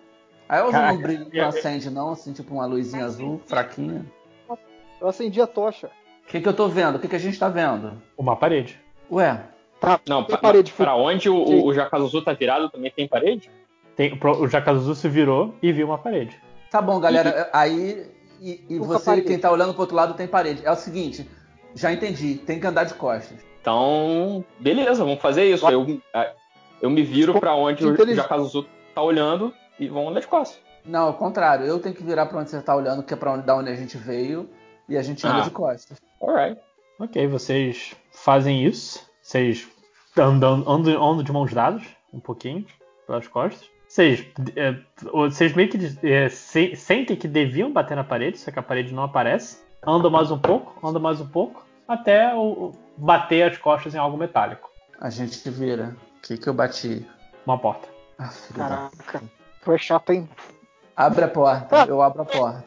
A 0.50 0.58
Elsa 0.58 0.72
Caraca, 0.72 0.94
não 0.94 1.00
brilha, 1.00 1.26
não 1.32 1.48
acende 1.48 1.90
não, 1.90 2.10
assim 2.10 2.32
tipo 2.32 2.52
uma 2.52 2.66
luzinha 2.66 3.04
azul, 3.04 3.40
fraquinha. 3.46 4.04
Eu 5.00 5.06
acendi 5.06 5.40
a 5.40 5.46
tocha. 5.46 5.86
O 6.24 6.26
que 6.26 6.40
que 6.40 6.48
eu 6.48 6.52
tô 6.52 6.66
vendo? 6.66 6.96
O 6.96 6.98
que 6.98 7.06
que 7.06 7.14
a 7.14 7.20
gente 7.20 7.38
tá 7.38 7.48
vendo? 7.48 7.92
Uma 8.18 8.34
parede. 8.34 8.76
Ué, 9.12 9.44
Não, 10.08 10.24
Tem 10.24 10.30
pra, 10.30 10.38
parede, 10.38 10.72
pra 10.72 10.96
onde 10.96 11.30
o, 11.30 11.36
o, 11.36 11.66
o 11.66 11.72
Jacazuzu 11.72 12.22
tá 12.22 12.32
virado 12.32 12.68
também 12.68 12.90
tem 12.90 13.06
parede? 13.06 13.48
Tem, 13.94 14.18
o 14.20 14.48
Jacazuzu 14.48 14.96
se 14.96 15.08
virou 15.08 15.54
e 15.62 15.70
viu 15.70 15.86
uma 15.86 15.98
parede. 15.98 16.36
tá 16.68 16.82
bom, 16.82 16.98
galera. 16.98 17.48
Aí 17.52 18.10
e, 18.40 18.64
e 18.68 18.78
você 18.80 19.04
parede. 19.04 19.28
quem 19.28 19.38
tá 19.38 19.52
olhando 19.52 19.72
pro 19.72 19.82
outro 19.82 19.94
lado 19.94 20.14
tem 20.14 20.26
parede. 20.26 20.62
É 20.66 20.72
o 20.72 20.76
seguinte, 20.76 21.30
já 21.76 21.92
entendi, 21.92 22.34
tem 22.34 22.58
que 22.58 22.66
andar 22.66 22.82
de 22.82 22.94
costas. 22.94 23.38
Então, 23.60 24.44
beleza, 24.58 25.04
vamos 25.04 25.20
fazer 25.20 25.44
isso. 25.44 25.68
Eu, 25.70 26.00
eu 26.82 26.90
me 26.90 27.04
viro 27.04 27.38
pra 27.38 27.54
onde 27.54 27.86
o. 27.86 28.14
Jacazuzu 28.16 28.66
tá 28.92 29.00
olhando 29.00 29.54
e 29.80 29.88
vamos 29.88 30.10
andar 30.10 30.20
de 30.20 30.26
costas. 30.28 30.60
Não, 30.84 31.08
ao 31.08 31.14
contrário, 31.14 31.66
eu 31.66 31.78
tenho 31.80 31.94
que 31.94 32.02
virar 32.04 32.26
pra 32.26 32.38
onde 32.38 32.50
você 32.50 32.60
tá 32.62 32.74
olhando, 32.76 33.02
que 33.02 33.12
é 33.12 33.16
pra 33.16 33.32
onde, 33.32 33.44
da 33.44 33.56
onde 33.56 33.70
a 33.70 33.74
gente 33.74 33.96
veio, 33.98 34.48
e 34.88 34.96
a 34.96 35.02
gente 35.02 35.26
anda 35.26 35.38
Ah. 35.38 35.42
de 35.42 35.50
costas. 35.50 35.98
Alright. 36.22 36.60
Ok, 36.98 37.26
vocês 37.26 37.94
fazem 38.12 38.64
isso. 38.64 39.08
Vocês 39.22 39.68
andam, 40.16 40.64
andam, 40.66 40.92
andam 41.02 41.22
de 41.22 41.32
mãos 41.32 41.52
dadas, 41.52 41.82
um 42.12 42.20
pouquinho, 42.20 42.64
pelas 43.06 43.26
costas. 43.28 43.68
Vocês, 43.88 44.24
é, 44.56 44.76
vocês 45.12 45.52
meio 45.54 45.68
que 45.68 45.78
é, 46.06 46.28
se- 46.28 46.76
sentem 46.76 47.16
que 47.16 47.26
deviam 47.26 47.72
bater 47.72 47.96
na 47.96 48.04
parede, 48.04 48.38
só 48.38 48.50
que 48.50 48.58
a 48.58 48.62
parede 48.62 48.94
não 48.94 49.02
aparece. 49.02 49.58
Andam 49.86 50.10
mais 50.10 50.30
um 50.30 50.38
pouco, 50.38 50.86
andam 50.86 51.00
mais 51.02 51.20
um 51.20 51.26
pouco, 51.26 51.64
até 51.88 52.34
o, 52.34 52.72
bater 52.96 53.50
as 53.50 53.58
costas 53.58 53.94
em 53.94 53.98
algo 53.98 54.16
metálico. 54.16 54.70
A 55.00 55.10
gente 55.10 55.48
vira. 55.50 55.96
O 56.18 56.20
que 56.22 56.36
que 56.36 56.48
eu 56.48 56.54
bati? 56.54 57.04
Uma 57.46 57.58
porta. 57.58 57.88
Ah, 58.18 58.28
filho 58.28 58.58
da- 58.58 58.90
É 59.66 60.12
hein? 60.12 60.28
Abre 60.96 61.24
a 61.24 61.28
porta, 61.28 61.84
eu 61.86 62.00
abro 62.02 62.22
a 62.22 62.24
porta. 62.24 62.64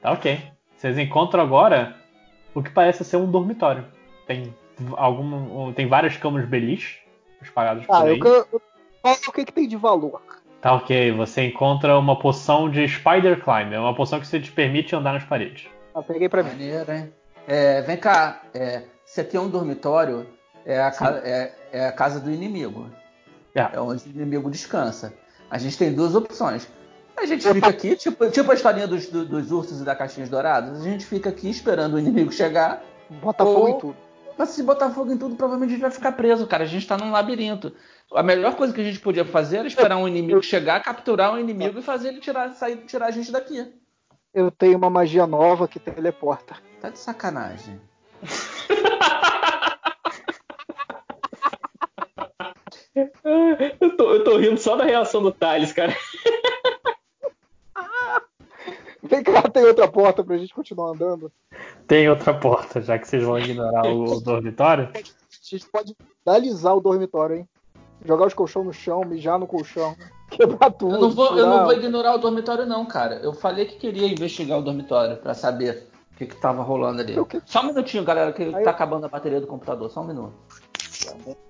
Tá 0.00 0.12
ok. 0.12 0.40
Vocês 0.76 0.98
encontram 0.98 1.42
agora 1.42 1.96
o 2.54 2.62
que 2.62 2.70
parece 2.70 3.04
ser 3.04 3.16
um 3.16 3.30
dormitório. 3.30 3.84
Tem, 4.26 4.54
algum, 4.96 5.72
tem 5.72 5.88
várias 5.88 6.16
camas 6.16 6.44
beliche 6.46 7.00
espalhadas 7.42 7.86
por 7.86 7.94
Ah, 7.94 8.02
aí. 8.02 8.18
eu, 8.18 8.46
eu, 8.52 8.62
o 9.28 9.32
que, 9.32 9.44
que 9.44 9.52
tem 9.52 9.66
de 9.68 9.76
valor. 9.76 10.20
Tá 10.60 10.74
ok, 10.74 11.12
você 11.12 11.42
encontra 11.46 11.98
uma 11.98 12.18
poção 12.18 12.68
de 12.70 12.86
Spider 12.88 13.42
Climb. 13.42 13.72
É 13.72 13.78
uma 13.78 13.94
poção 13.94 14.20
que 14.20 14.26
você 14.26 14.40
te 14.40 14.50
permite 14.50 14.94
andar 14.96 15.12
nas 15.12 15.24
paredes. 15.24 15.68
Ah, 15.94 16.02
peguei 16.02 16.28
pra 16.28 16.42
mim. 16.42 16.50
Maneiro, 16.50 16.92
hein? 16.92 17.12
É, 17.46 17.80
vem 17.82 17.96
cá, 17.96 18.42
é, 18.52 18.82
aqui 19.20 19.36
é 19.36 19.40
um 19.40 19.48
dormitório, 19.48 20.26
é 20.64 20.80
a, 20.82 20.90
ca- 20.90 21.20
é- 21.24 21.52
é 21.72 21.86
a 21.86 21.92
casa 21.92 22.18
do 22.18 22.30
inimigo. 22.30 22.90
É. 23.54 23.68
É 23.72 23.80
onde 23.80 24.04
o 24.08 24.10
inimigo 24.10 24.50
descansa. 24.50 25.14
A 25.50 25.58
gente 25.58 25.76
tem 25.78 25.92
duas 25.92 26.14
opções. 26.14 26.68
A 27.16 27.24
gente 27.24 27.50
fica 27.50 27.68
aqui, 27.68 27.96
tipo, 27.96 28.28
tipo 28.30 28.50
a 28.50 28.54
historinha 28.54 28.86
dos, 28.86 29.06
do- 29.06 29.24
dos 29.24 29.50
ursos 29.50 29.80
e 29.80 29.84
da 29.84 29.94
caixinhas 29.94 30.28
douradas. 30.28 30.80
A 30.80 30.84
gente 30.84 31.06
fica 31.06 31.30
aqui 31.30 31.48
esperando 31.48 31.94
o 31.94 31.98
inimigo 31.98 32.30
chegar. 32.32 32.82
Bota 33.22 33.44
Ou- 33.44 33.54
fogo 33.54 33.68
em 33.68 33.78
tudo. 33.78 33.96
Mas 34.38 34.50
se 34.50 34.62
botar 34.62 34.90
fogo 34.90 35.10
em 35.12 35.16
tudo, 35.16 35.34
provavelmente 35.34 35.70
a 35.70 35.72
gente 35.72 35.80
vai 35.82 35.90
ficar 35.90 36.12
preso, 36.12 36.46
cara. 36.46 36.64
A 36.64 36.66
gente 36.66 36.86
tá 36.86 36.98
num 36.98 37.10
labirinto. 37.10 37.72
A 38.14 38.22
melhor 38.22 38.54
coisa 38.54 38.72
que 38.74 38.80
a 38.82 38.84
gente 38.84 39.00
podia 39.00 39.24
fazer 39.24 39.58
era 39.58 39.66
esperar 39.68 39.96
um 39.96 40.06
inimigo 40.06 40.42
chegar, 40.42 40.82
capturar 40.82 41.32
um 41.32 41.38
inimigo 41.38 41.78
e 41.78 41.82
fazer 41.82 42.08
ele 42.08 42.20
tirar, 42.20 42.52
sair, 42.54 42.76
tirar 42.86 43.06
a 43.06 43.10
gente 43.10 43.32
daqui. 43.32 43.66
Eu 44.34 44.50
tenho 44.50 44.76
uma 44.76 44.90
magia 44.90 45.26
nova 45.26 45.66
que 45.66 45.80
teleporta. 45.80 46.56
Tá 46.82 46.90
de 46.90 46.98
sacanagem. 46.98 47.80
Eu 53.80 53.96
tô, 53.96 54.14
eu 54.14 54.24
tô 54.24 54.38
rindo 54.38 54.58
só 54.58 54.74
da 54.74 54.84
reação 54.84 55.22
do 55.22 55.30
Thales, 55.30 55.72
cara. 55.72 55.94
Vem 59.02 59.22
cá, 59.22 59.42
tem 59.42 59.64
outra 59.64 59.86
porta 59.86 60.24
pra 60.24 60.36
gente 60.36 60.54
continuar 60.54 60.90
andando. 60.90 61.30
Tem 61.86 62.08
outra 62.08 62.34
porta, 62.34 62.80
já 62.80 62.98
que 62.98 63.06
vocês 63.06 63.22
vão 63.22 63.38
ignorar 63.38 63.86
o 63.86 64.20
dormitório. 64.20 64.90
A 64.94 64.98
gente 65.42 65.66
pode 65.70 65.94
vandalizar 66.24 66.74
o 66.74 66.80
dormitório, 66.80 67.36
hein? 67.36 67.48
Jogar 68.04 68.26
os 68.26 68.34
colchões 68.34 68.66
no 68.66 68.72
chão, 68.72 69.02
mijar 69.04 69.38
no 69.38 69.46
colchão, 69.46 69.94
quebrar 70.30 70.70
tudo. 70.72 70.94
Eu 70.96 71.00
não, 71.02 71.10
vou, 71.10 71.38
eu 71.38 71.46
não 71.46 71.64
vou 71.64 71.72
ignorar 71.74 72.14
o 72.14 72.18
dormitório, 72.18 72.66
não, 72.66 72.84
cara. 72.86 73.16
Eu 73.16 73.32
falei 73.32 73.66
que 73.66 73.76
queria 73.76 74.08
investigar 74.08 74.58
o 74.58 74.62
dormitório 74.62 75.16
pra 75.18 75.34
saber 75.34 75.86
o 76.12 76.16
que, 76.16 76.26
que 76.26 76.36
tava 76.36 76.62
rolando 76.62 77.00
ali. 77.00 77.18
O 77.18 77.24
quê? 77.24 77.40
Só 77.44 77.60
um 77.60 77.66
minutinho, 77.68 78.04
galera, 78.04 78.32
que 78.32 78.42
Aí 78.42 78.52
tá 78.52 78.60
eu- 78.60 78.68
acabando 78.70 79.06
a 79.06 79.08
bateria 79.08 79.40
do 79.40 79.46
computador. 79.46 79.88
Só 79.90 80.00
um 80.00 80.06
minuto. 80.06 80.34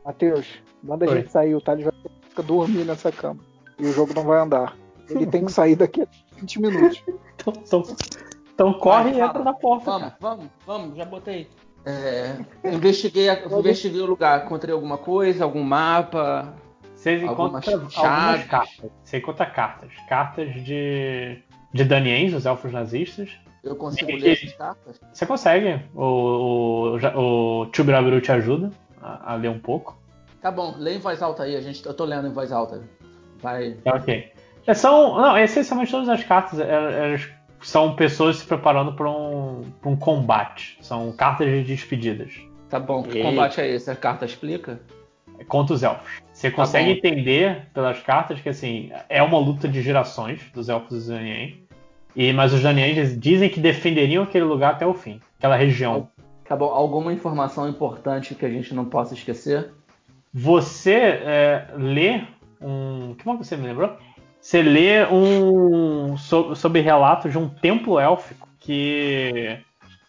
Matheus, 0.04 0.46
manda 0.82 1.04
a 1.06 1.08
Oi. 1.10 1.16
gente 1.16 1.32
sair, 1.32 1.54
o 1.54 1.60
Thales 1.60 1.84
vai 1.84 1.92
ficar 2.28 2.42
dormir 2.42 2.84
nessa 2.84 3.10
cama. 3.12 3.40
E 3.78 3.86
o 3.86 3.92
jogo 3.92 4.12
não 4.14 4.24
vai 4.24 4.40
andar. 4.40 4.76
Ele 5.08 5.26
tem 5.26 5.44
que 5.44 5.52
sair 5.52 5.76
daqui 5.76 6.02
a 6.02 6.06
20 6.40 6.60
minutos. 6.60 7.02
Então, 7.38 7.52
então, 7.64 7.96
então 8.54 8.72
corre 8.72 9.10
Vai, 9.12 9.20
e 9.20 9.20
entra 9.20 9.44
na 9.44 9.52
porta, 9.52 9.84
Vamos, 9.90 10.02
cara. 10.08 10.16
vamos, 10.18 10.46
vamos, 10.66 10.96
já 10.96 11.04
botei. 11.04 11.48
É, 11.84 12.34
eu 12.64 12.72
investiguei, 12.72 13.28
a- 13.28 13.44
investiguei 13.44 14.00
o 14.00 14.06
lugar, 14.06 14.46
encontrei 14.46 14.74
alguma 14.74 14.98
coisa, 14.98 15.44
algum 15.44 15.62
mapa. 15.62 16.54
Vocês 16.94 17.22
Algumas 17.22 17.62
encontram 17.68 17.74
algumas 18.04 18.44
cartas. 18.46 18.90
Você 19.04 19.18
encontra 19.18 19.46
cartas. 19.46 19.90
Cartas 20.08 20.54
de, 20.64 21.40
de 21.72 21.84
Daniens, 21.84 22.32
os 22.34 22.46
elfos 22.46 22.72
nazistas. 22.72 23.30
Eu 23.62 23.76
consigo 23.76 24.10
E- 24.10 24.16
ler 24.18 24.32
essas 24.32 24.52
cartas? 24.54 24.98
Você 25.12 25.24
consegue. 25.26 25.84
O, 25.94 26.96
o, 26.96 27.60
o 27.62 27.66
Tio 27.66 27.84
Birabiru 27.84 28.20
te 28.20 28.32
ajuda 28.32 28.72
a, 29.00 29.32
a 29.32 29.34
ler 29.36 29.48
um 29.50 29.58
pouco. 29.58 29.98
Tá 30.40 30.50
bom, 30.50 30.74
lê 30.78 30.94
em 30.96 30.98
voz 30.98 31.22
alta 31.22 31.42
aí, 31.44 31.56
a 31.56 31.60
gente, 31.60 31.84
eu 31.84 31.94
tô 31.94 32.04
lendo 32.04 32.28
em 32.28 32.32
voz 32.32 32.52
alta. 32.52 32.82
Vai. 33.40 33.72
Tá, 33.84 33.94
ok. 33.94 34.32
É, 34.66 34.74
São, 34.74 35.16
não, 35.20 35.38
essencialmente 35.38 35.90
todas 35.90 36.08
as 36.08 36.22
cartas 36.24 36.58
é- 36.58 36.70
elas 37.08 37.28
são 37.60 37.94
pessoas 37.96 38.36
se 38.36 38.46
preparando 38.46 38.92
para 38.92 39.10
um, 39.10 39.62
pra 39.80 39.90
um 39.90 39.96
combate. 39.96 40.76
São 40.80 41.12
cartas 41.12 41.46
de 41.48 41.62
despedidas. 41.64 42.32
Tá 42.68 42.78
bom, 42.80 43.02
que 43.02 43.18
E- 43.18 43.22
combate 43.22 43.60
é 43.60 43.68
esse? 43.68 43.90
A 43.90 43.96
carta 43.96 44.24
explica? 44.24 44.80
contra 45.48 45.74
os 45.74 45.82
elfos. 45.82 46.20
Você 46.32 46.50
Tá 46.50 46.56
consegue 46.56 46.86
bom. 46.92 46.96
entender 46.96 47.66
pelas 47.74 48.00
cartas 48.00 48.40
que 48.40 48.48
assim 48.48 48.90
é 49.08 49.22
uma 49.22 49.38
luta 49.38 49.68
de 49.68 49.82
gerações 49.82 50.40
dos 50.54 50.68
elfos 50.70 50.90
e 50.92 50.94
dos 50.94 51.08
Daniens. 51.08 51.54
E 52.16 52.32
mas 52.32 52.54
os 52.54 52.62
Daniens 52.62 53.20
dizem 53.20 53.50
que 53.50 53.60
defenderiam 53.60 54.24
aquele 54.24 54.44
lugar 54.46 54.72
até 54.72 54.86
o 54.86 54.94
fim, 54.94 55.20
aquela 55.38 55.54
região. 55.54 56.08
Bom, 56.54 56.66
alguma 56.66 57.12
informação 57.12 57.68
importante 57.68 58.34
que 58.34 58.46
a 58.46 58.50
gente 58.50 58.72
não 58.74 58.84
possa 58.84 59.14
esquecer? 59.14 59.70
Você 60.32 60.92
é, 60.94 61.68
lê 61.76 62.22
um, 62.60 63.14
que 63.14 63.26
mais 63.26 63.38
você 63.38 63.56
me 63.56 63.66
lembrou? 63.66 63.96
Você 64.40 64.62
lê 64.62 65.04
um 65.10 66.16
so- 66.16 66.54
sobre 66.54 66.80
relatos 66.80 67.32
de 67.32 67.38
um 67.38 67.48
templo 67.48 67.98
élfico 67.98 68.46
que 68.60 69.58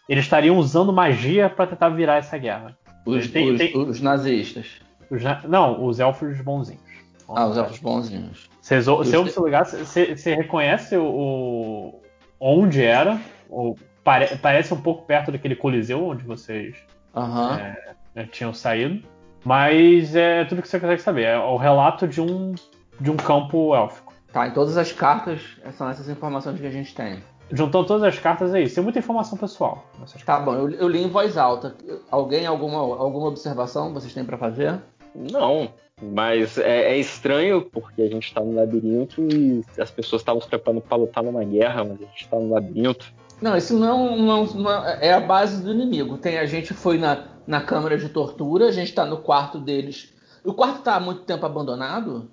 eles 0.08 0.24
estariam 0.24 0.56
usando 0.58 0.92
magia 0.92 1.48
para 1.50 1.66
tentar 1.66 1.88
virar 1.88 2.16
essa 2.16 2.38
guerra. 2.38 2.76
Os, 3.04 3.28
Tem- 3.28 3.50
os- 3.50 3.58
tem- 3.58 3.76
os 3.76 4.00
nazistas. 4.00 4.80
Os 5.10 5.22
na- 5.22 5.40
não, 5.48 5.84
os 5.84 5.98
elfos 5.98 6.40
bonzinhos. 6.40 6.82
Ah, 7.28 7.46
os 7.46 7.56
elfos 7.56 7.78
bonzinhos. 7.78 8.48
Você, 8.62 9.16
ouve 9.16 9.30
esse 9.30 9.40
lugar, 9.40 9.64
você, 9.64 10.34
reconhece 10.34 10.96
o, 10.96 11.04
o- 11.04 12.02
onde 12.40 12.82
era, 12.82 13.18
o- 13.50 13.74
pare- 14.08 14.38
parece 14.40 14.72
um 14.72 14.80
pouco 14.80 15.04
perto 15.04 15.30
daquele 15.30 15.54
coliseu 15.54 16.06
onde 16.06 16.24
vocês 16.24 16.74
Aham. 17.14 17.74
né, 18.14 18.28
tinham 18.32 18.54
saído, 18.54 19.06
mas 19.44 20.16
é 20.16 20.46
tudo 20.46 20.62
que 20.62 20.68
você 20.68 20.80
consegue 20.80 21.02
saber. 21.02 21.24
É 21.24 21.38
o 21.38 21.56
relato 21.56 22.08
de 22.08 22.20
um 22.20 22.54
de 22.98 23.10
um 23.10 23.16
campo 23.16 23.76
élfico. 23.76 24.12
Tá, 24.32 24.48
em 24.48 24.50
todas 24.52 24.76
as 24.76 24.90
cartas 24.92 25.40
são 25.72 25.88
essas 25.88 26.08
informações 26.08 26.58
que 26.58 26.66
a 26.66 26.70
gente 26.70 26.94
tem. 26.94 27.22
Juntando 27.50 27.86
todas 27.86 28.02
as 28.02 28.18
cartas 28.18 28.52
é 28.54 28.62
isso. 28.62 28.74
Tem 28.74 28.84
muita 28.84 28.98
informação 28.98 29.38
pessoal. 29.38 29.84
nessas 30.00 30.22
Tá 30.22 30.40
bom, 30.40 30.54
eu, 30.54 30.70
eu 30.70 30.88
li 30.88 31.02
em 31.02 31.08
voz 31.08 31.36
alta. 31.36 31.76
Alguém, 32.10 32.46
alguma, 32.46 32.78
alguma 32.78 33.28
observação 33.28 33.92
vocês 33.92 34.12
têm 34.12 34.24
pra 34.24 34.36
fazer? 34.36 34.80
Não, 35.14 35.70
mas 36.02 36.58
é, 36.58 36.92
é 36.92 36.98
estranho 36.98 37.62
porque 37.62 38.02
a 38.02 38.08
gente 38.08 38.32
tá 38.34 38.40
no 38.40 38.54
labirinto 38.54 39.22
e 39.32 39.64
as 39.78 39.90
pessoas 39.90 40.22
estavam 40.22 40.40
se 40.40 40.48
preparando 40.48 40.80
pra 40.80 40.96
lutar 40.96 41.22
numa 41.22 41.44
guerra, 41.44 41.84
mas 41.84 42.02
a 42.02 42.04
gente 42.06 42.28
tá 42.28 42.36
no 42.36 42.50
labirinto. 42.50 43.12
Não, 43.40 43.56
isso 43.56 43.78
não, 43.78 44.16
não- 44.16 44.44
não 44.46 44.70
é 44.84 45.12
a 45.12 45.20
base 45.20 45.62
do 45.62 45.70
inimigo. 45.72 46.18
Tem 46.18 46.38
a 46.38 46.46
gente 46.46 46.74
foi 46.74 46.98
na, 46.98 47.24
na 47.46 47.60
câmara 47.60 47.96
de 47.96 48.08
tortura, 48.08 48.66
a 48.66 48.72
gente 48.72 48.92
tá 48.92 49.04
no 49.04 49.18
quarto 49.18 49.58
deles. 49.58 50.12
O 50.44 50.52
quarto 50.54 50.82
tá 50.82 50.94
há 50.96 51.00
muito 51.00 51.22
tempo 51.22 51.44
abandonado, 51.46 52.30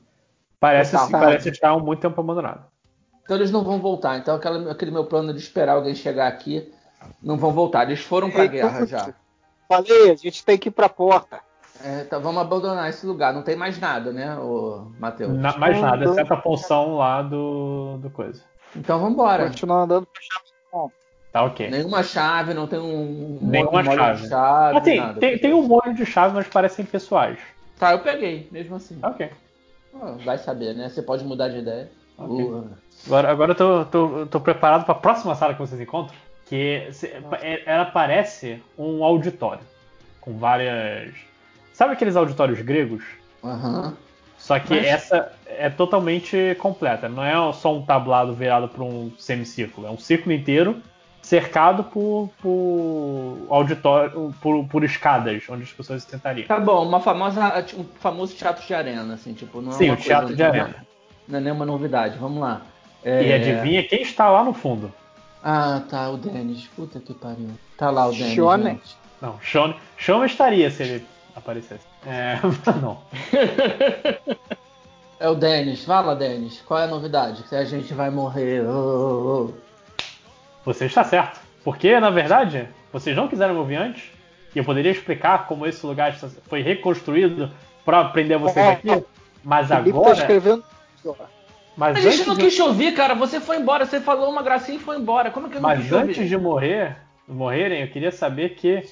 Parece, 0.60 0.94
Tá, 0.94 1.04
assim, 1.04 1.12
tá. 1.12 1.20
parece 1.20 1.50
estar 1.50 1.70
há 1.72 1.78
muito 1.78 2.00
tempo 2.00 2.20
abandonado. 2.20 2.64
então 3.24 3.36
eles 3.36 3.52
não 3.52 3.64
vão 3.64 3.80
voltar. 3.80 4.18
Então 4.18 4.36
aquela- 4.36 4.72
aquele 4.72 4.90
meu 4.90 5.06
plano 5.06 5.32
de 5.34 5.40
esperar 5.40 5.74
alguém 5.76 5.94
chegar 5.94 6.28
aqui, 6.28 6.72
não 7.22 7.38
vão 7.38 7.52
voltar. 7.52 7.84
Eles 7.84 8.00
foram 8.00 8.32
pra 8.32 8.44
Ei, 8.44 8.48
guerra 8.50 8.86
já. 8.88 9.14
Falei, 9.68 10.12
a 10.12 10.16
gente 10.16 10.44
tem 10.44 10.58
que 10.58 10.70
ir 10.70 10.72
pra 10.72 10.88
porta. 10.90 11.40
É, 11.84 12.04
tá, 12.06 12.18
vamos 12.18 12.42
abandonar 12.42 12.90
esse 12.90 13.06
lugar. 13.06 13.34
Não 13.34 13.44
tem 13.44 13.56
mais 13.56 13.80
nada, 13.80 14.12
né, 14.12 14.36
Matheus? 15.00 15.34
Na- 15.38 15.58
mais 15.58 15.80
nada, 15.80 15.98
Então- 16.04 16.14
exceto 16.14 16.34
a 16.34 16.38
poção 16.38 16.96
lá 16.98 17.22
do, 17.22 17.98
do 17.98 18.10
coisa. 18.10 18.42
Então 18.76 18.98
vamos 18.98 19.14
embora. 19.14 19.48
Continuar 19.48 19.84
andando. 19.84 20.08
Tá 21.32 21.44
ok. 21.44 21.70
Nenhuma 21.70 22.02
chave, 22.02 22.54
não 22.54 22.66
tem 22.68 22.80
um, 22.80 23.38
um 23.42 23.48
Nenhuma 23.50 23.84
molho 23.84 23.98
chave. 24.00 24.22
de 24.24 24.30
chave, 24.30 24.78
Assim, 24.78 24.98
nada. 24.98 25.20
tem, 25.20 25.38
tem 25.38 25.54
um 25.54 25.64
molho 25.68 25.94
de 25.94 26.06
chave, 26.06 26.34
mas 26.34 26.48
parecem 26.48 26.86
pessoais. 26.86 27.38
Tá, 27.78 27.92
eu 27.92 28.00
peguei, 28.00 28.48
mesmo 28.52 28.76
assim. 28.76 28.98
Tá 29.00 29.10
ok. 29.10 29.30
Ah, 30.02 30.16
Vai 30.24 30.38
saber, 30.38 30.74
né? 30.74 30.88
Você 30.90 31.02
pode 31.02 31.24
mudar 31.26 31.50
de 31.50 31.58
ideia. 31.60 31.90
Ok. 32.18 32.44
O- 32.46 32.70
Agora, 33.08 33.30
agora 33.30 33.52
eu 33.52 33.56
tô, 33.56 33.86
tô, 33.86 34.26
tô 34.28 34.40
preparado 34.40 34.86
para 34.86 34.94
a 34.94 34.98
próxima 34.98 35.36
sala 35.36 35.54
que 35.54 35.60
vocês 35.60 35.80
encontram. 35.82 36.16
Que 36.46 36.88
se- 36.94 37.08
é- 37.42 37.64
ela 37.66 37.86
parece 37.86 38.64
um 38.78 39.04
auditório. 39.04 39.62
Com 40.22 40.38
várias. 40.38 41.14
Sabe 41.74 41.94
aqueles 41.94 42.16
auditórios 42.16 42.62
gregos? 42.62 43.04
Aham. 43.44 43.94
Só 44.38 44.60
que 44.60 44.74
Mas- 44.76 44.86
essa 44.86 45.32
é 45.48 45.70
totalmente 45.70 46.56
completa. 46.60 47.08
Não 47.10 47.24
é 47.24 47.54
só 47.54 47.74
um 47.76 47.82
tablado 47.82 48.34
virado 48.34 48.68
para 48.68 48.84
um 48.84 49.12
semicírculo. 49.18 49.88
É 49.88 49.90
um 49.90 49.98
círculo 49.98 50.34
inteiro 50.34 50.82
cercado 51.22 51.84
por, 51.86 52.30
por 52.42 53.48
auditório, 53.50 54.34
por, 54.42 54.64
por 54.68 54.84
escadas, 54.84 55.44
onde 55.50 55.64
as 55.64 55.72
pessoas 55.72 56.04
se 56.04 56.10
sentariam. 56.12 56.48
Tá 56.48 56.60
bom, 56.60 56.86
uma 56.88 57.00
famosa, 57.00 57.66
um 57.76 57.84
famoso 58.00 58.36
teatro 58.36 58.64
de 58.66 58.74
arena, 58.76 59.16
assim, 59.16 59.34
tipo, 59.34 59.60
não 59.62 59.72
é 59.72 59.76
Sim, 59.76 59.86
uma 59.90 59.94
o 59.96 59.98
teatro 59.98 60.28
coisa- 60.28 60.36
de 60.36 60.44
arena. 60.44 60.76
Não 61.28 61.40
é 61.40 61.42
nenhuma 61.42 61.66
novidade, 61.66 62.18
vamos 62.20 62.40
lá. 62.40 62.62
É- 63.04 63.24
E 63.24 63.34
adivinha 63.34 63.82
quem 63.84 64.04
está 64.04 64.30
lá 64.30 64.44
no 64.44 64.54
fundo? 64.54 64.94
Ah, 65.44 65.82
tá, 65.90 66.10
o 66.10 66.18
Denis. 66.18 66.68
Puta 66.76 67.00
que 67.00 67.14
pariu. 67.14 67.50
Tá 67.78 67.90
lá 67.90 68.06
o 68.08 68.12
Denis. 68.12 68.34
Shonen. 68.34 68.76
gente. 68.76 68.96
Não, 69.22 69.40
Sean, 69.42 69.74
Sean 69.98 70.24
estaria 70.26 70.70
se 70.70 70.84
ele 70.84 71.06
aparecesse. 71.36 71.86
É, 72.06 72.40
não. 72.82 73.00
É 75.18 75.30
o 75.30 75.34
Denis. 75.36 75.86
Fala, 75.86 76.14
Denis. 76.14 76.62
Qual 76.68 76.78
é 76.80 76.84
a 76.84 76.88
novidade? 76.88 77.44
Que 77.44 77.56
a 77.56 77.64
gente 77.64 77.94
vai 77.94 78.10
morrer. 78.10 78.62
Ô, 78.68 78.70
ô, 78.70 79.46
ô. 79.46 79.54
Você 80.66 80.86
está 80.88 81.06
certo. 81.06 81.40
Porque, 81.64 81.98
na 82.02 82.10
verdade, 82.10 82.68
vocês 82.92 83.16
não 83.16 83.28
quiseram 83.30 83.54
me 83.54 83.60
ouvir 83.62 83.76
antes. 83.78 84.12
E 84.54 84.60
eu 84.60 84.66
poderia 84.66 84.92
explicar 84.92 85.48
como 85.48 85.66
esse 85.66 85.86
lugar 85.86 86.14
foi 86.50 86.62
reconstruído 86.62 87.50
para 87.86 88.04
prender 88.10 88.38
vocês 88.38 88.66
É. 88.66 88.72
aqui. 88.74 89.06
Mas 89.44 89.70
tá 89.70 89.78
agora. 89.78 90.12
escrevendo. 90.14 90.64
Mas 91.78 91.96
A 91.98 92.02
gente 92.02 92.14
antes 92.16 92.28
não 92.28 92.36
de- 92.36 92.42
quis 92.42 92.56
te 92.56 92.62
ouvir, 92.62 92.94
cara. 92.94 93.16
Você 93.16 93.40
foi 93.40 93.58
embora. 93.58 93.86
Você 93.86 94.02
falou 94.02 94.30
uma 94.30 94.44
gracinha 94.44 94.78
e 94.78 94.82
foi 94.82 94.98
embora. 94.98 95.32
Como 95.32 95.50
que 95.50 95.56
eu 95.58 95.62
não 95.62 95.70
quis 95.70 95.80
Mas 95.80 95.88
te 95.88 95.94
ouvir? 95.94 96.10
antes 96.12 96.30
de 96.30 96.38
morrer, 96.38 96.98
morrerem, 97.28 97.82
eu 97.82 97.88
queria 97.88 98.12
saber 98.12 98.50
que 98.56 98.84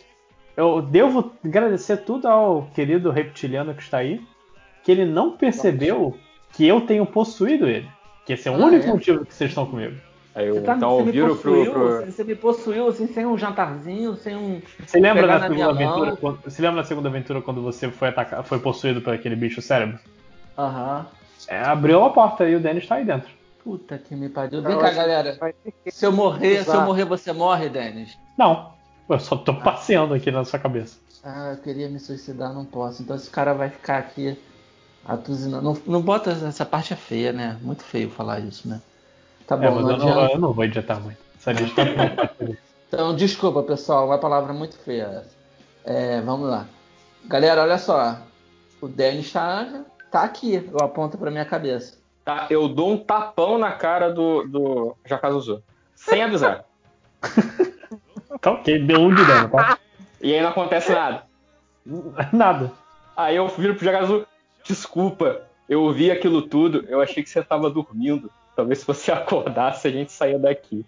eu 0.56 0.82
devo 0.82 1.32
agradecer 1.44 1.98
tudo 1.98 2.28
ao 2.28 2.64
querido 2.74 3.10
reptiliano 3.12 3.74
que 3.74 3.82
está 3.82 3.98
aí, 3.98 4.22
que 4.84 4.92
ele 4.92 5.06
não 5.06 5.32
percebeu 5.38 6.18
que 6.52 6.68
eu 6.68 6.82
tenho 6.82 7.06
possuído 7.06 7.68
ele. 7.68 7.90
Que 8.26 8.34
esse 8.34 8.48
é 8.48 8.52
o 8.52 8.56
Ah, 8.56 8.66
único 8.68 8.86
é? 8.86 8.88
motivo 8.92 9.26
que 9.26 9.34
vocês 9.34 9.52
estão 9.52 9.66
comigo. 9.66 9.96
Aí 10.36 10.48
eu, 10.48 10.56
Você, 10.56 10.62
tá, 10.62 10.76
então 10.76 11.06
pro, 11.12 11.28
possuiu, 11.36 11.72
pro- 11.72 12.06
Você, 12.06 12.24
me 12.24 12.36
possuiu 12.36 12.88
assim, 12.88 13.08
sem 13.08 13.26
um 13.26 13.38
jantarzinho, 13.38 14.16
sem 14.16 14.36
um. 14.36 14.62
Você 14.86 15.00
lembra 15.00 15.28
da 15.28 15.42
segunda 15.42 15.54
minha 15.54 15.70
aventura? 15.70 16.16
Quando, 16.18 16.40
você 16.44 16.62
lembra 16.62 16.82
da 16.82 16.88
segunda 16.88 17.10
aventura 17.10 17.42
quando 17.42 17.62
você 17.62 17.92
foi 17.92 18.08
atacado, 18.10 18.44
foi 18.46 18.60
possuído 18.60 19.02
por 19.02 19.14
aquele 19.14 19.36
bicho 19.36 19.62
cérebro? 19.62 20.00
Aham. 20.58 21.06
É, 21.48 21.60
abriu 21.60 22.00
uma 22.00 22.12
porta 22.12 22.48
e 22.48 22.56
o 22.56 22.60
Dennis 22.60 22.84
está 22.84 22.96
aí 22.96 23.06
dentro. 23.06 23.30
Puta 23.64 23.98
que 23.98 24.16
me 24.16 24.28
pariu. 24.28 24.62
Vem 24.62 24.74
Eu 24.74 24.80
cá, 24.80 24.92
galera. 24.92 25.38
Se 25.88 26.06
eu 26.06 26.12
morrer, 26.12 26.64
se 26.64 26.76
eu 26.76 26.82
morrer, 26.82 27.06
você 27.06 27.32
morre, 27.32 27.70
Denis. 27.70 28.18
Não, 28.38 28.73
eu 29.10 29.20
só 29.20 29.36
tô 29.36 29.54
passeando 29.54 30.14
aqui 30.14 30.32
na 30.32 30.46
sua 30.46 30.60
cabeça. 30.60 30.98
Ah, 31.24 31.52
eu 31.52 31.58
queria 31.58 31.90
me 31.90 32.00
suicidar, 32.00 32.54
não 32.54 32.66
posso. 32.66 33.02
Então 33.02 33.16
esse 33.16 33.30
cara 33.30 33.54
vai 33.54 33.70
ficar 33.70 33.98
aqui 33.98 34.38
atuzinando. 35.06 35.64
Não, 35.64 35.78
não 35.86 36.02
bota 36.02 36.32
essa 36.32 36.66
parte 36.66 36.94
é 36.94 36.96
feia, 36.96 37.32
né? 37.32 37.58
Muito 37.62 37.84
feio 37.84 38.10
falar 38.10 38.40
isso, 38.40 38.68
né? 38.68 38.82
Tá 39.48 39.56
bom, 39.56 39.66
É, 39.66 39.70
mas 39.70 39.84
não 39.84 39.92
eu 39.92 39.98
não, 39.98 40.30
eu 40.30 40.40
não 40.40 40.54
vou 40.54 40.66
editar 40.66 41.00
muito. 41.00 41.18
Essa 41.38 41.52
lista 41.52 41.86
tá 41.86 42.30
Então, 42.88 43.16
desculpa, 43.16 43.64
pessoal, 43.64 44.06
uma 44.06 44.18
palavra 44.18 44.54
muito 44.54 44.78
feia 44.78 45.04
essa. 45.04 45.36
É, 45.86 46.22
vamos 46.22 46.50
lá. 46.50 46.68
Galera, 47.26 47.62
olha 47.62 47.78
só. 47.78 48.18
O 48.82 48.88
Denis 48.88 49.32
tá, 49.32 49.86
Tá 50.12 50.24
aqui, 50.24 50.70
eu 50.72 50.78
aponto 50.80 51.18
pra 51.18 51.32
minha 51.32 51.46
cabeça. 51.46 51.98
Tá, 52.24 52.48
eu 52.50 52.70
dou 52.70 52.92
um 52.92 52.98
tapão 52.98 53.58
na 53.58 53.72
cara 53.72 54.14
do, 54.14 54.44
do 54.44 54.96
Jakazuzu. 55.06 55.64
Sem 55.96 56.22
avisar. 56.22 56.66
Tá 58.42 58.52
ok, 58.52 58.80
deu 58.80 59.00
um 59.00 59.14
de 59.14 59.24
dano, 59.26 59.50
tá? 59.50 59.78
E 60.22 60.34
aí 60.34 60.42
não 60.42 60.50
acontece 60.50 60.92
nada. 60.92 61.24
Nada. 62.32 62.72
Aí 63.16 63.36
eu 63.36 63.48
viro 63.50 63.76
pro 63.76 63.84
Jakazuzu. 63.86 64.26
Desculpa, 64.64 65.42
eu 65.68 65.84
ouvi 65.84 66.10
aquilo 66.10 66.42
tudo, 66.44 66.86
eu 66.88 67.02
achei 67.02 67.22
que 67.22 67.30
você 67.30 67.44
tava 67.44 67.70
dormindo. 67.70 68.32
Talvez 68.56 68.80
se 68.80 68.88
você 68.88 69.12
acordasse 69.14 69.88
a 69.88 69.92
gente 69.92 70.12
saia 70.12 70.40
daqui. 70.40 70.86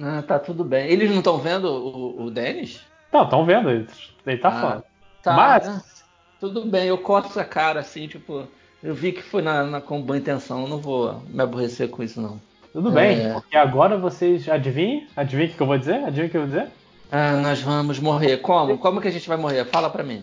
Ah, 0.00 0.22
tá 0.22 0.38
tudo 0.38 0.62
bem. 0.64 0.86
Eles 0.88 1.10
não 1.10 1.18
estão 1.18 1.38
vendo 1.38 1.64
o, 1.66 2.24
o 2.26 2.30
Denis? 2.30 2.80
Não, 3.12 3.24
estão 3.24 3.44
vendo, 3.44 3.68
ele, 3.70 3.88
ele 4.24 4.38
tá 4.38 4.48
Ah, 4.48 4.60
falando. 4.60 4.84
Tá, 5.22 5.32
Mas- 5.34 5.66
né? 5.66 5.82
Tudo 6.38 6.64
bem, 6.64 6.86
eu 6.86 6.96
corto 6.96 7.38
a 7.38 7.44
cara 7.44 7.80
assim, 7.80 8.06
tipo. 8.08 8.46
Eu 8.82 8.94
vi 8.94 9.12
que 9.12 9.20
foi 9.20 9.42
na, 9.42 9.62
na- 9.64 9.80
com 9.80 10.00
boa 10.00 10.16
intenção, 10.16 10.62
eu 10.62 10.68
não 10.68 10.78
vou 10.78 11.20
me 11.28 11.42
aborrecer 11.42 11.90
com 11.90 12.02
isso, 12.02 12.18
não. 12.18 12.40
Tudo 12.72 12.90
bem, 12.90 13.20
É. 13.26 13.32
porque 13.32 13.56
agora 13.56 13.96
vocês 13.96 14.48
adivinhem? 14.48 15.06
Adivinhem 15.16 15.50
o 15.50 15.54
que 15.54 15.60
eu 15.60 15.66
vou 15.66 15.78
dizer? 15.78 15.96
Adivinhem 16.04 16.26
o 16.26 16.30
que 16.30 16.36
eu 16.36 16.42
vou 16.42 16.50
dizer? 16.50 16.68
Ah, 17.10 17.32
nós 17.32 17.60
vamos 17.60 17.98
morrer. 17.98 18.36
Como? 18.38 18.78
Como 18.78 19.00
que 19.00 19.08
a 19.08 19.10
gente 19.10 19.28
vai 19.28 19.36
morrer? 19.36 19.64
Fala 19.64 19.90
pra 19.90 20.02
mim. 20.04 20.22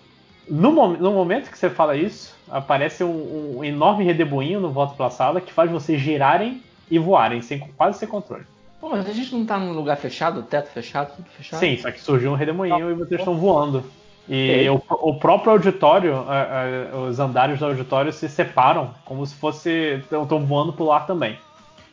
No, 0.50 0.72
mom- 0.72 0.96
no 0.98 1.12
momento 1.12 1.52
que 1.52 1.58
você 1.58 1.70
fala 1.70 1.96
isso, 1.98 2.34
aparece 2.50 3.04
um, 3.04 3.58
um 3.58 3.64
enorme 3.64 4.06
redemoinho 4.06 4.62
no 4.62 4.70
volta 4.70 4.96
pela 4.96 5.10
sala 5.10 5.42
que 5.42 5.52
faz 5.52 5.70
vocês 5.70 6.00
girarem 6.00 6.64
e 6.90 6.98
voarem, 6.98 7.42
sem, 7.42 7.60
quase 7.76 8.00
sem 8.00 8.08
controle. 8.08 8.46
Pô, 8.80 8.88
mas 8.90 9.10
a 9.10 9.12
gente 9.12 9.34
não 9.36 9.46
tá 9.46 9.58
num 9.58 9.74
lugar 9.74 9.98
fechado, 9.98 10.44
teto 10.44 10.70
fechado, 10.70 11.12
tudo 11.18 11.28
fechado? 11.36 11.60
Sim, 11.60 11.78
só 11.78 11.92
que 11.92 12.00
surgiu 12.00 12.32
um 12.32 12.36
redemoinho 12.36 12.90
e 12.92 12.94
vocês 12.94 13.20
estão 13.20 13.36
voando. 13.36 13.84
E 14.30 14.66
o, 14.70 14.82
o 14.90 15.16
próprio 15.20 15.52
auditório, 15.52 16.16
a- 16.28 16.48
a- 16.94 16.98
os 17.10 17.20
andares 17.20 17.60
do 17.60 17.66
auditório 17.66 18.14
se 18.14 18.30
separam, 18.30 18.92
como 19.04 19.26
se 19.26 19.36
fosse. 19.36 20.02
estão 20.10 20.46
voando 20.46 20.72
pro 20.72 20.92
ar 20.92 21.06
também. 21.06 21.38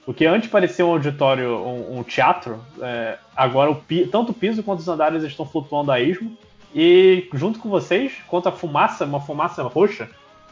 O 0.07 0.12
que 0.12 0.26
antes 0.26 0.50
parecia 0.50 0.84
um 0.84 0.91
auditório, 0.92 1.57
um, 1.57 1.99
um 1.99 2.02
teatro, 2.02 2.60
é, 2.81 3.16
agora 3.34 3.70
o 3.70 3.76
pi- 3.76 4.07
tanto 4.07 4.33
o 4.33 4.34
piso 4.34 4.62
quanto 4.62 4.81
os 4.81 4.89
andares 4.89 5.23
estão 5.23 5.47
flutuando 5.47 5.91
a 5.91 6.00
esmo. 6.00 6.36
E 6.74 7.28
junto 7.33 7.58
com 7.58 7.68
vocês, 7.70 8.12
quanto 8.28 8.49
a 8.49 8.52
fumaça, 8.52 9.05
uma 9.05 9.20
fumaça 9.20 9.62
roxa, 9.62 10.08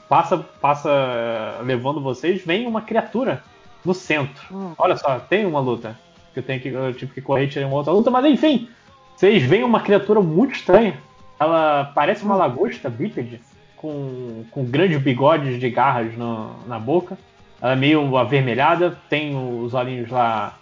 passa, 0.09 0.39
passa 0.39 0.89
é, 0.91 1.63
levando 1.63 2.01
vocês, 2.01 2.43
vem 2.45 2.67
uma 2.67 2.81
criatura 2.81 3.43
no 3.85 3.93
centro. 3.93 4.43
Olha 4.79 4.97
só, 4.97 5.19
tem 5.19 5.45
uma 5.45 5.61
luta. 5.61 5.99
Que 6.33 6.39
eu, 6.39 6.43
tenho 6.43 6.61
que, 6.61 6.69
eu 6.69 6.95
tive 6.95 7.13
que 7.13 7.21
correr 7.21 7.45
e 7.45 7.49
tirar 7.49 7.67
uma 7.67 7.77
outra 7.77 7.93
luta, 7.93 8.11
mas 8.11 8.25
enfim, 8.25 8.69
vocês 9.15 9.43
veem 9.43 9.65
uma 9.65 9.81
criatura 9.81 10.21
muito 10.23 10.55
estranha. 10.55 10.99
Ela 11.39 11.91
parece 11.95 12.25
uma 12.25 12.37
lagosta 12.37 12.89
bípede, 12.89 13.39
com, 13.77 14.45
com 14.51 14.65
grandes 14.65 15.03
bigodes 15.03 15.61
de 15.61 15.69
garras 15.69 16.17
no- 16.17 16.55
na 16.67 16.79
boca. 16.79 17.19
Ela 17.63 17.73
é 17.73 17.77
meio 17.77 18.17
avermelhada, 18.17 18.99
tem 19.09 19.37
os 19.37 19.73
olhinhos 19.73 20.11
lá 20.11 20.59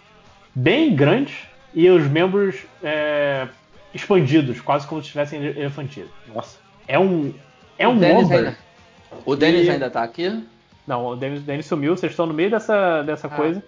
bem 0.53 0.95
grandes 0.95 1.35
e 1.73 1.89
os 1.89 2.05
membros 2.07 2.57
é, 2.83 3.47
expandidos, 3.93 4.61
quase 4.61 4.85
como 4.87 5.01
se 5.01 5.09
tivessem 5.09 5.43
elefantido. 5.43 6.09
Nossa. 6.33 6.59
É 6.87 6.99
um. 6.99 7.33
É 7.77 7.87
um 7.87 7.95
o 7.95 7.99
Dennis 7.99 8.23
Wombat. 8.23 8.37
ainda, 8.39 8.57
o 9.25 9.35
Dennis 9.35 9.67
E- 9.67 9.69
ainda 9.71 9.89
tá 9.89 10.03
aqui? 10.03 10.43
Não, 10.85 11.05
o 11.07 11.15
Dennis, 11.15 11.41
Dennis 11.41 11.65
sumiu, 11.65 11.95
vocês 11.97 12.11
estão 12.11 12.25
no 12.27 12.33
meio 12.33 12.51
dessa, 12.51 13.01
dessa 13.01 13.27
Ah. 13.27 13.31
coisa. 13.31 13.63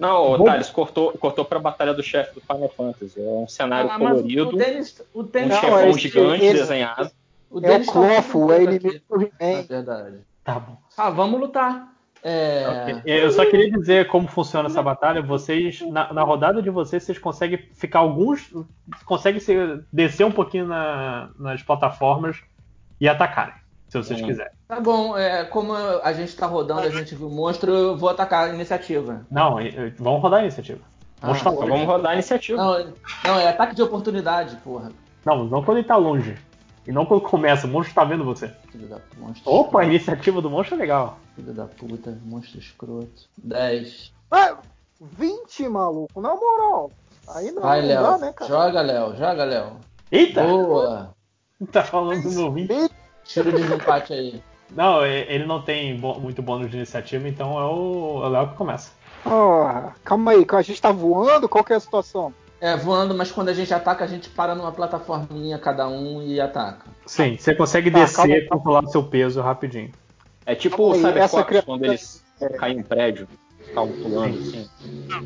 Não, 0.00 0.42
Thales 0.44 0.68
cortou, 0.68 1.12
cortou 1.12 1.44
pra 1.44 1.60
Batalha 1.60 1.94
do 1.94 2.02
Chefe 2.02 2.34
do 2.34 2.40
Final 2.40 2.68
Fantasy. 2.76 3.20
É 3.20 3.22
um 3.22 3.46
cenário 3.46 3.88
Ah, 3.88 3.96
colorido, 3.98 4.48
o 4.48 4.56
Dennis, 4.56 5.00
o 5.14 5.20
um 5.20 5.22
Dennis, 5.22 5.50
Não, 5.54 5.60
chefão 5.60 5.88
esse- 5.90 5.98
gigante 6.00 6.44
esse- 6.44 6.54
desenhado. 6.58 7.10
o 7.48 7.58
É 7.58 7.58
o 7.58 7.60
Dennis 7.60 7.86
tá 7.86 7.92
Clofo, 7.92 8.52
é 8.52 8.64
inimigo 8.64 9.00
do 9.08 9.18
Na 9.18 9.26
He-Man. 9.46 9.62
verdade. 9.68 10.16
Tá 10.42 10.58
bom. 10.58 10.76
Ah, 10.96 11.10
vamos 11.10 11.38
lutar. 11.38 11.92
É, 12.28 12.66
Ok. 12.68 13.02
Eu 13.04 13.30
só 13.30 13.44
queria 13.48 13.70
dizer 13.70 14.08
como 14.08 14.26
funciona 14.26 14.68
essa 14.68 14.82
batalha. 14.82 15.22
Vocês, 15.22 15.80
na, 15.82 16.12
na 16.12 16.22
rodada 16.24 16.60
de 16.60 16.70
vocês, 16.70 17.04
vocês 17.04 17.18
conseguem 17.18 17.58
ficar 17.74 18.00
alguns. 18.00 18.52
Conseguem 19.04 19.40
se- 19.40 19.80
descer 19.92 20.24
um 20.24 20.32
pouquinho 20.32 20.66
na- 20.66 21.30
nas 21.38 21.62
plataformas 21.62 22.38
e 23.00 23.08
atacarem, 23.08 23.54
se 23.88 23.96
vocês 23.98 24.20
Hum. 24.20 24.26
quiserem. 24.26 24.50
Tá 24.66 24.80
bom, 24.80 25.16
é, 25.16 25.44
como 25.44 25.72
a 25.72 26.12
gente 26.12 26.34
tá 26.36 26.46
rodando, 26.46 26.80
a 26.80 26.90
gente 26.90 27.14
viu 27.14 27.28
o 27.28 27.30
monstro, 27.30 27.70
eu 27.72 27.96
vou 27.96 28.08
atacar 28.08 28.48
a 28.50 28.52
iniciativa. 28.54 29.24
Não, 29.30 29.58
vamos 29.96 30.20
rodar 30.20 30.40
a 30.40 30.42
iniciativa. 30.42 30.80
Vamos 31.22 31.46
Ah, 31.46 31.50
vamos 31.50 31.86
rodar 31.86 32.10
a 32.10 32.14
iniciativa. 32.14 32.58
Não, 32.58 32.92
não, 33.24 33.38
é 33.38 33.48
ataque 33.48 33.74
de 33.76 33.82
oportunidade, 33.82 34.56
porra. 34.56 34.90
Não, 35.24 35.44
não 35.44 35.62
quando 35.62 35.78
ele 35.78 35.86
tá 35.86 35.96
longe. 35.96 36.36
E 36.86 36.92
não 36.92 37.04
quando 37.04 37.22
começa, 37.22 37.66
o 37.66 37.70
monstro 37.70 37.94
tá 37.94 38.04
vendo 38.04 38.24
você. 38.24 38.48
Filho 38.70 38.86
da 38.88 38.98
monstro. 39.18 39.50
Opa, 39.50 39.80
a 39.80 39.84
iniciativa 39.84 40.40
do 40.40 40.48
monstro 40.48 40.76
é 40.76 40.78
legal. 40.78 41.18
Filho 41.34 41.52
da 41.52 41.64
puta, 41.64 42.16
monstro 42.24 42.58
escroto. 42.58 43.28
10. 43.38 44.12
Ah, 44.30 44.56
20, 45.00 45.68
maluco, 45.68 46.20
na 46.20 46.34
moral. 46.34 46.90
Aí 47.28 47.50
não, 47.50 47.62
Vai, 47.62 47.80
não 47.82 47.88
Léo. 47.88 48.02
dá, 48.02 48.18
né, 48.18 48.32
cara? 48.32 48.48
Joga, 48.50 48.80
Léo. 48.82 49.16
Joga, 49.16 49.44
Léo. 49.44 49.72
Eita! 50.10 50.42
Boa. 50.42 51.14
Tá 51.72 51.82
falando 51.82 52.22
do 52.22 52.30
meu 52.32 52.52
vinte. 52.52 52.90
Tira 53.24 53.48
o 53.48 53.52
desempate 53.52 54.12
aí. 54.12 54.42
Não, 54.70 55.06
ele 55.06 55.46
não 55.46 55.62
tem 55.62 55.96
muito 55.98 56.42
bônus 56.42 56.70
de 56.70 56.76
iniciativa, 56.76 57.26
então 57.26 57.58
é 57.58 57.64
o 57.64 58.20
é 58.22 58.26
o 58.26 58.28
Léo 58.28 58.48
que 58.50 58.56
começa. 58.56 58.90
Ah, 59.24 59.94
calma 60.04 60.32
aí, 60.32 60.46
a 60.46 60.62
gente 60.62 60.82
tá 60.82 60.92
voando? 60.92 61.48
Qual 61.48 61.64
que 61.64 61.72
é 61.72 61.76
a 61.76 61.80
situação? 61.80 62.34
É, 62.60 62.76
voando, 62.76 63.14
mas 63.14 63.30
quando 63.30 63.50
a 63.50 63.52
gente 63.52 63.72
ataca, 63.74 64.04
a 64.04 64.06
gente 64.06 64.28
para 64.30 64.54
numa 64.54 64.72
plataforminha 64.72 65.58
cada 65.58 65.86
um 65.88 66.22
e 66.22 66.40
ataca. 66.40 66.86
Sim, 67.04 67.36
você 67.36 67.54
consegue 67.54 67.90
Tá, 67.90 67.98
descer 68.00 68.44
e 68.44 68.48
controlar 68.48 68.84
o 68.84 68.88
seu 68.88 69.02
peso 69.04 69.40
rapidinho. 69.42 69.90
É 70.46 70.54
tipo 70.54 70.76
Calma 70.92 71.08
o 71.12 71.18
essa 71.18 71.44
criatura- 71.44 71.62
quando 71.62 71.84
eles 71.84 72.24
caem 72.58 72.76
em 72.76 72.80
um 72.80 72.82
prédio, 72.82 73.28
ficavam 73.62 73.92
pulando 74.00 74.38
assim. 74.38 74.68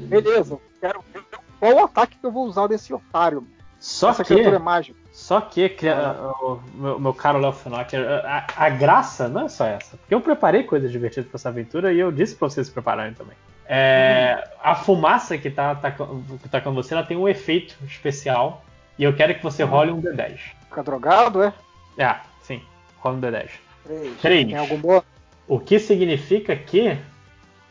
Beleza, 0.08 0.58
quero 0.80 1.04
ver 1.12 1.22
qual 1.60 1.72
o 1.74 1.84
ataque 1.84 2.16
que 2.18 2.26
eu 2.26 2.32
vou 2.32 2.46
usar 2.46 2.66
desse 2.66 2.92
otário. 2.92 3.46
Só 3.78 4.10
Essa 4.10 4.24
que, 4.24 4.34
criatura 4.34 4.56
é 4.56 4.58
mágica. 4.58 4.98
só 5.12 5.40
que, 5.40 5.68
cria- 5.68 6.14
o 6.42 6.60
meu, 6.74 6.98
meu 6.98 7.14
caro 7.14 7.38
Léo 7.38 7.52
Finock, 7.52 7.96
a, 7.96 8.46
a 8.56 8.68
graça 8.68 9.26
não 9.28 9.42
é 9.46 9.48
só 9.48 9.64
essa. 9.66 9.96
Porque 9.96 10.14
eu 10.14 10.20
preparei 10.20 10.64
coisas 10.64 10.90
divertidas 10.90 11.30
pra 11.30 11.36
essa 11.36 11.48
aventura 11.48 11.92
e 11.92 11.98
eu 12.00 12.10
disse 12.12 12.34
pra 12.34 12.48
vocês 12.48 12.66
se 12.66 12.72
prepararem 12.72 13.14
também. 13.14 13.36
É, 13.72 14.50
a 14.60 14.74
fumaça 14.74 15.38
que 15.38 15.48
tá 15.48 15.70
atacando, 15.70 16.24
tá 16.50 16.58
você, 16.58 16.92
ela 16.92 17.04
tem 17.04 17.16
um 17.16 17.28
efeito 17.28 17.76
especial. 17.86 18.64
E 18.98 19.04
eu 19.04 19.14
quero 19.14 19.32
que 19.32 19.42
você 19.44 19.62
role 19.62 19.92
um 19.92 20.02
D10. 20.02 20.38
Fica 20.64 20.82
drogado, 20.82 21.40
é? 21.44 21.52
É, 21.96 22.16
sim, 22.42 22.60
rola 22.98 23.16
um 23.16 23.20
D10. 23.20 23.48
Três. 23.84 24.18
Três. 24.20 24.46
Tem 24.46 24.56
algum 24.56 24.76
bom? 24.76 25.00
O 25.46 25.60
que 25.60 25.78
significa 25.78 26.56
que 26.56 26.98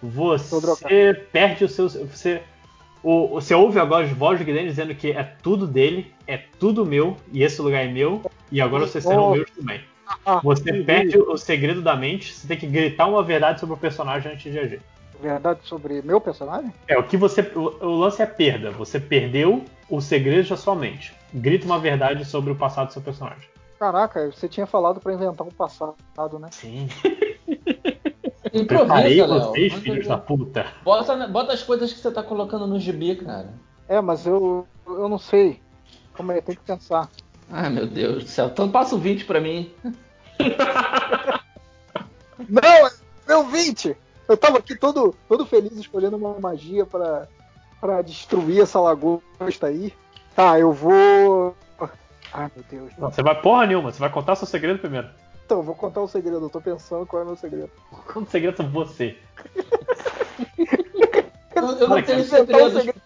você 0.01 1.13
perde 1.33 1.65
o 1.65 1.69
seu. 1.69 1.89
Você, 1.89 2.41
o, 3.03 3.27
você 3.27 3.53
ouve 3.53 3.77
agora 3.77 4.05
as 4.05 4.11
vozes 4.11 4.45
dele 4.45 4.67
dizendo 4.67 4.95
que 4.95 5.11
é 5.11 5.23
tudo 5.23 5.67
dele, 5.67 6.13
é 6.25 6.37
tudo 6.37 6.85
meu, 6.85 7.17
e 7.33 7.43
esse 7.43 7.61
lugar 7.61 7.83
é 7.83 7.87
meu, 7.89 8.21
e 8.49 8.61
agora 8.61 8.87
vocês 8.87 9.03
serão 9.03 9.31
Oh. 9.31 9.35
meus 9.35 9.51
também. 9.51 9.81
Ah, 10.25 10.39
Você 10.43 10.61
entendi. 10.69 10.83
perde 10.85 11.17
o 11.19 11.37
segredo 11.37 11.81
da 11.81 11.95
mente, 11.95 12.33
você 12.33 12.47
tem 12.47 12.57
que 12.57 12.65
gritar 12.65 13.05
uma 13.05 13.21
verdade 13.21 13.59
sobre 13.59 13.75
o 13.75 13.77
personagem 13.77 14.31
antes 14.31 14.51
de 14.51 14.57
agir. 14.57 14.81
Verdade 15.21 15.59
sobre 15.63 16.01
meu 16.01 16.21
personagem? 16.21 16.73
É, 16.87 16.97
o 16.97 17.03
que 17.03 17.17
você. 17.17 17.41
O, 17.55 17.85
o 17.85 17.99
lance 17.99 18.21
é 18.21 18.25
perda. 18.25 18.71
Você 18.71 18.99
perdeu 18.99 19.65
o 19.89 19.99
segredo 19.99 20.47
da 20.47 20.57
sua 20.57 20.75
mente. 20.75 21.13
Grita 21.33 21.65
uma 21.65 21.79
verdade 21.79 22.23
sobre 22.25 22.51
o 22.51 22.55
passado 22.55 22.87
do 22.87 22.93
seu 22.93 23.01
personagem. 23.01 23.49
Caraca, 23.77 24.31
você 24.31 24.47
tinha 24.47 24.65
falado 24.65 24.99
pra 24.99 25.13
inventar 25.13 25.45
um 25.45 25.51
passado, 25.51 25.95
né? 26.39 26.49
Sim. 26.51 26.89
Improvisa, 28.53 29.25
Léo. 29.25 29.27
vocês, 29.27 29.73
filhos 29.73 30.05
ver. 30.05 30.09
da 30.09 30.17
puta. 30.17 30.65
Bota, 30.83 31.27
bota 31.27 31.53
as 31.53 31.63
coisas 31.63 31.93
que 31.93 31.99
você 31.99 32.11
tá 32.11 32.23
colocando 32.23 32.65
no 32.65 32.79
gibi, 32.79 33.15
cara. 33.15 33.53
É, 33.87 34.01
mas 34.01 34.25
eu, 34.25 34.67
eu 34.87 35.07
não 35.07 35.19
sei. 35.19 35.61
Como 36.13 36.31
é? 36.31 36.41
Tem 36.41 36.55
que 36.55 36.61
pensar. 36.61 37.09
Ai, 37.51 37.69
meu 37.69 37.85
Deus 37.87 38.23
do 38.23 38.29
céu. 38.29 38.47
Então 38.47 38.69
passa 38.69 38.95
o 38.95 38.99
20 38.99 39.25
pra 39.25 39.39
mim. 39.39 39.71
Não, 42.47 42.89
meu 43.27 43.45
20! 43.47 43.95
Eu 44.29 44.37
tava 44.37 44.59
aqui 44.59 44.75
todo, 44.75 45.15
todo 45.27 45.43
feliz 45.43 45.73
escolhendo 45.73 46.15
uma 46.15 46.39
magia 46.39 46.85
pra, 46.85 47.27
pra 47.81 48.03
destruir 48.03 48.61
essa 48.61 48.79
lagosta 48.79 49.65
aí. 49.65 49.91
Tá, 50.35 50.59
eu 50.59 50.71
vou. 50.71 51.55
Ai 52.31 52.51
meu 52.55 52.63
Deus. 52.69 52.93
Não, 52.99 53.11
você 53.11 53.23
vai 53.23 53.41
porra 53.41 53.65
nenhuma, 53.65 53.91
você 53.91 53.99
vai 53.99 54.11
contar 54.11 54.35
seu 54.35 54.45
segredo 54.45 54.77
primeiro. 54.77 55.09
Então, 55.43 55.57
eu 55.57 55.63
vou 55.63 55.73
contar 55.73 56.01
o 56.01 56.07
segredo. 56.07 56.45
Eu 56.45 56.49
tô 56.49 56.61
pensando 56.61 57.07
qual 57.07 57.23
é 57.23 57.25
o 57.25 57.27
meu 57.29 57.35
segredo. 57.35 57.71
Conta 58.05 58.19
o 58.19 58.29
segredo 58.29 58.57
sobre 58.57 58.71
você. 58.71 59.17
Eu, 61.55 61.63
eu 61.71 61.89
não 61.89 62.03
tenho 62.03 62.29
cara, 62.29 62.43
então 62.43 62.67
o 62.67 62.71
segredos. 62.71 63.01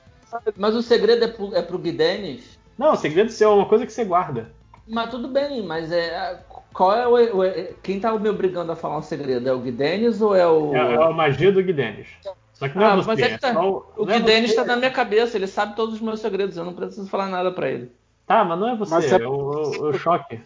Mas 0.58 0.76
o 0.76 0.82
segredo 0.82 1.24
é 1.24 1.28
pro, 1.30 1.56
é 1.56 1.62
pro 1.62 1.80
Guidenis? 1.80 2.60
Não, 2.78 2.92
o 2.92 2.98
segredo 2.98 3.32
seu 3.32 3.52
é 3.52 3.56
uma 3.56 3.70
coisa 3.70 3.86
que 3.86 3.94
você 3.94 4.04
guarda. 4.04 4.52
Mas 4.86 5.10
tudo 5.10 5.30
bem, 5.30 5.66
mas 5.66 5.90
é. 5.90 6.44
Qual 6.74 6.94
é 6.96 7.08
o. 7.08 7.40
o- 7.42 7.74
quem 7.82 8.00
tá 8.00 8.12
me 8.18 8.30
obrigando 8.30 8.72
a 8.72 8.76
falar 8.76 8.98
um 8.98 9.02
segredo? 9.02 9.48
É 9.48 9.54
o 9.54 9.60
Guidenis 9.60 10.22
ou 10.22 10.36
é 10.36 10.48
o. 10.48 10.76
É, 10.76 10.94
é 10.96 11.04
a 11.04 11.12
magia 11.12 11.52
do 11.52 11.62
Guidenis. 11.64 12.08
Só 12.54 12.68
que 12.70 12.78
não 12.78 12.86
Ah, 12.86 12.94
é 12.94 12.96
você. 12.96 13.08
mas 13.08 13.20
é 13.20 13.30
que 13.30 13.38
tá- 13.40 13.54
só 13.54 13.62
O 13.98 14.06
não 14.06 14.14
é 14.14 14.20
Guidenis 14.20 14.56
tá 14.56 14.64
na 14.66 14.76
minha 14.76 14.92
cabeça, 14.92 15.38
ele 15.38 15.48
sabe 15.48 15.76
todos 15.76 15.96
os 15.96 16.02
meus 16.02 16.20
segredos, 16.20 16.56
eu 16.58 16.64
não 16.66 16.74
preciso 16.74 17.08
falar 17.08 17.28
nada 17.28 17.52
pra 17.52 17.70
ele. 17.70 17.92
Tá, 18.26 18.44
mas 18.46 18.60
não 18.60 18.70
é 18.70 18.76
você, 18.76 18.94
Mas 18.94 19.12
é- 19.12 19.22
é 19.22 19.28
o, 19.28 19.32
o- 19.34 19.90
o 19.90 19.94
choque. 19.94 20.40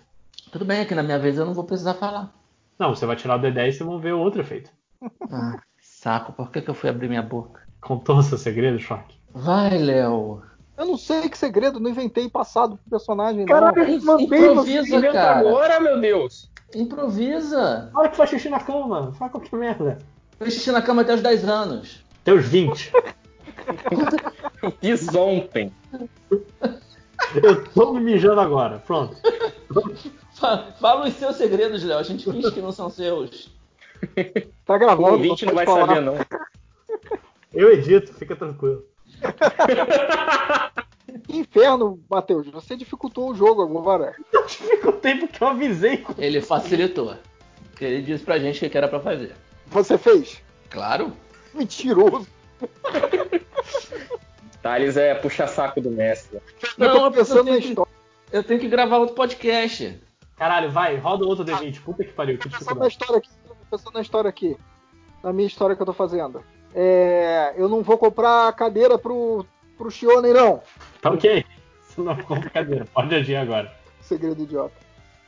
Tudo 0.52 0.66
bem, 0.66 0.82
aqui 0.82 0.96
na 0.96 1.04
minha 1.04 1.20
vez 1.20 1.38
eu 1.38 1.46
não 1.46 1.54
vou 1.54 1.64
precisar 1.64 1.94
falar. 1.94 2.34
Não, 2.80 2.96
você 2.96 3.06
vai 3.06 3.16
tirar 3.16 3.36
o 3.36 3.40
D10 3.42 3.76
e 3.76 3.78
vocês 3.78 3.88
vão 3.90 4.00
ver 4.00 4.14
o 4.14 4.20
outro 4.20 4.42
efeito. 4.42 4.72
Ah, 5.32 5.60
saco, 5.82 6.32
por 6.34 6.52
que, 6.52 6.62
que 6.62 6.70
eu 6.70 6.74
fui 6.74 6.90
abrir 6.90 7.08
minha 7.10 7.22
boca? 7.22 7.62
Contou 7.82 8.18
o 8.18 8.24
seu 8.24 8.38
segredo, 8.38 8.80
Choque? 8.80 9.16
Vai, 9.34 9.78
Léo. 9.78 10.42
Eu 10.78 10.86
não 10.86 10.98
sei 10.98 11.28
que 11.28 11.38
segredo, 11.38 11.80
não 11.80 11.90
inventei 11.90 12.30
passado 12.30 12.78
pro 12.78 12.90
personagem, 13.00 13.46
Caralho, 13.46 13.76
não. 13.76 13.84
eu 13.94 14.02
mandei 14.02 14.26
improvisa, 14.40 15.00
você 15.00 15.12
cara. 15.12 15.40
agora, 15.40 15.80
meu 15.80 16.00
Deus. 16.00 16.52
Improvisa. 16.76 17.90
Hora 17.96 18.10
que 18.10 18.18
faz 18.18 18.30
xixi 18.30 18.48
na 18.50 18.60
cama, 18.60 19.12
faz 19.14 19.32
qualquer 19.32 19.56
merda. 19.58 19.98
Fez 20.38 20.54
xixi 20.54 20.72
na 20.72 20.82
cama 20.82 21.02
até 21.02 21.16
os 21.16 21.22
10 21.22 21.46
anos. 21.50 22.04
Teus 22.24 22.46
20. 22.46 22.92
Fiz 24.80 25.16
ontem. 25.16 25.74
Eu 27.42 27.64
tô 27.74 27.94
me 27.94 28.00
mijando 28.02 28.40
agora. 28.40 28.78
Pronto. 28.86 29.18
Fa- 30.36 30.68
Fala 30.80 31.08
os 31.08 31.14
seus 31.16 31.36
segredos, 31.38 31.84
Léo. 31.84 31.98
A 31.98 32.04
gente 32.04 32.24
finge 32.30 32.52
que 32.52 32.62
não 32.62 32.72
são 32.72 32.90
seus. 32.90 33.52
Tá 34.66 34.76
O 34.76 34.80
gravando, 34.80 35.14
ouvinte 35.14 35.46
não 35.46 35.56
vai 35.56 35.66
falar. 35.66 35.88
saber, 35.88 36.02
não. 36.02 36.16
Eu 37.54 37.74
edito, 37.74 38.14
fica 38.14 38.36
tranquilo. 38.36 38.84
Inferno, 41.58 42.00
Matheus. 42.10 42.48
Você 42.50 42.76
dificultou 42.76 43.32
o 43.32 43.36
jogo 43.36 43.64
agora. 43.64 44.16
Dificultei 44.48 45.16
porque 45.16 45.44
eu 45.44 45.48
avisei. 45.48 46.06
Ele 46.18 46.42
facilitou. 46.42 47.16
Ele 47.82 48.02
disse 48.02 48.24
pra 48.24 48.40
gente 48.40 48.66
o 48.66 48.70
que 48.70 48.78
era 48.78 48.88
pra 48.88 49.00
fazer. 49.00 49.36
Você 49.68 49.98
fez? 49.98 50.42
Claro. 50.70 51.14
Mentiroso. 51.54 52.28
Thales 54.62 54.98
é 54.98 55.14
puxa-saco 55.16 55.82
do 55.82 55.92
mestre. 55.92 56.38
eu 56.38 56.42
Não, 56.78 56.88
tô 56.88 56.98
é 56.98 57.00
porque 57.10 57.20
eu 57.20 57.26
pensando 57.26 57.38
na 57.38 57.44
tenho, 57.52 57.62
que, 57.62 57.68
história. 57.70 57.92
eu 58.32 58.44
tenho 58.44 58.60
que 58.60 58.68
gravar 58.68 58.98
outro 58.98 59.16
podcast. 59.16 60.00
Caralho, 60.36 60.72
vai, 60.72 60.98
roda 60.98 61.26
outro 61.26 61.46
D20. 61.46 61.82
Puta 61.82 62.04
que 62.04 62.14
pariu, 62.14 62.38
que 62.38 62.50
Tô 62.50 62.58
pensando 62.58 62.80
na 62.80 62.88
história 62.88 63.18
aqui. 63.18 63.30
Tô 63.48 63.56
pensando 63.78 63.94
na 63.94 64.02
história 64.02 64.30
aqui. 64.30 64.58
Na 65.24 65.34
minha 65.34 65.48
história 65.48 65.76
que 65.76 65.82
eu 65.82 65.86
tô 65.86 65.94
fazendo. 65.94 66.44
É, 66.74 67.54
eu 67.58 67.68
não 67.68 67.82
vou 67.82 67.98
comprar 67.98 68.52
cadeira 68.54 68.98
pro, 68.98 69.46
pro 69.78 69.92
Shionen, 69.92 70.34
não. 70.34 70.62
Tá 71.02 71.12
ok. 71.12 71.46
Isso 71.90 72.04
não 72.04 72.12
é 72.12 72.16
brincadeira. 72.16 72.86
Pode 72.94 73.14
agir 73.16 73.36
agora. 73.36 73.72
Segredo 74.02 74.42
idiota. 74.44 74.76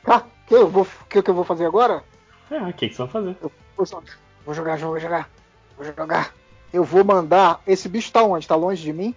Tá? 0.04 0.24
Que 0.46 0.54
eu 0.54 0.68
vou, 0.68 0.86
que, 1.08 1.22
que 1.22 1.30
eu 1.30 1.34
vou 1.34 1.44
fazer 1.44 1.66
agora? 1.66 2.02
É, 2.50 2.58
o 2.62 2.72
que, 2.72 2.88
que 2.88 2.94
você 2.94 3.02
vai 3.02 3.10
fazer? 3.10 3.36
Vou 3.76 3.86
só- 3.86 4.02
Vou 4.44 4.54
jogar, 4.54 4.78
vou 4.78 4.98
jogar. 4.98 5.28
Vou 5.76 5.84
jogar. 5.86 6.32
Eu 6.72 6.82
vou 6.84 7.04
mandar. 7.04 7.60
Esse 7.66 7.88
bicho 7.88 8.10
tá 8.12 8.22
onde? 8.22 8.46
Tá 8.48 8.56
longe 8.56 8.82
de 8.82 8.92
mim? 8.92 9.14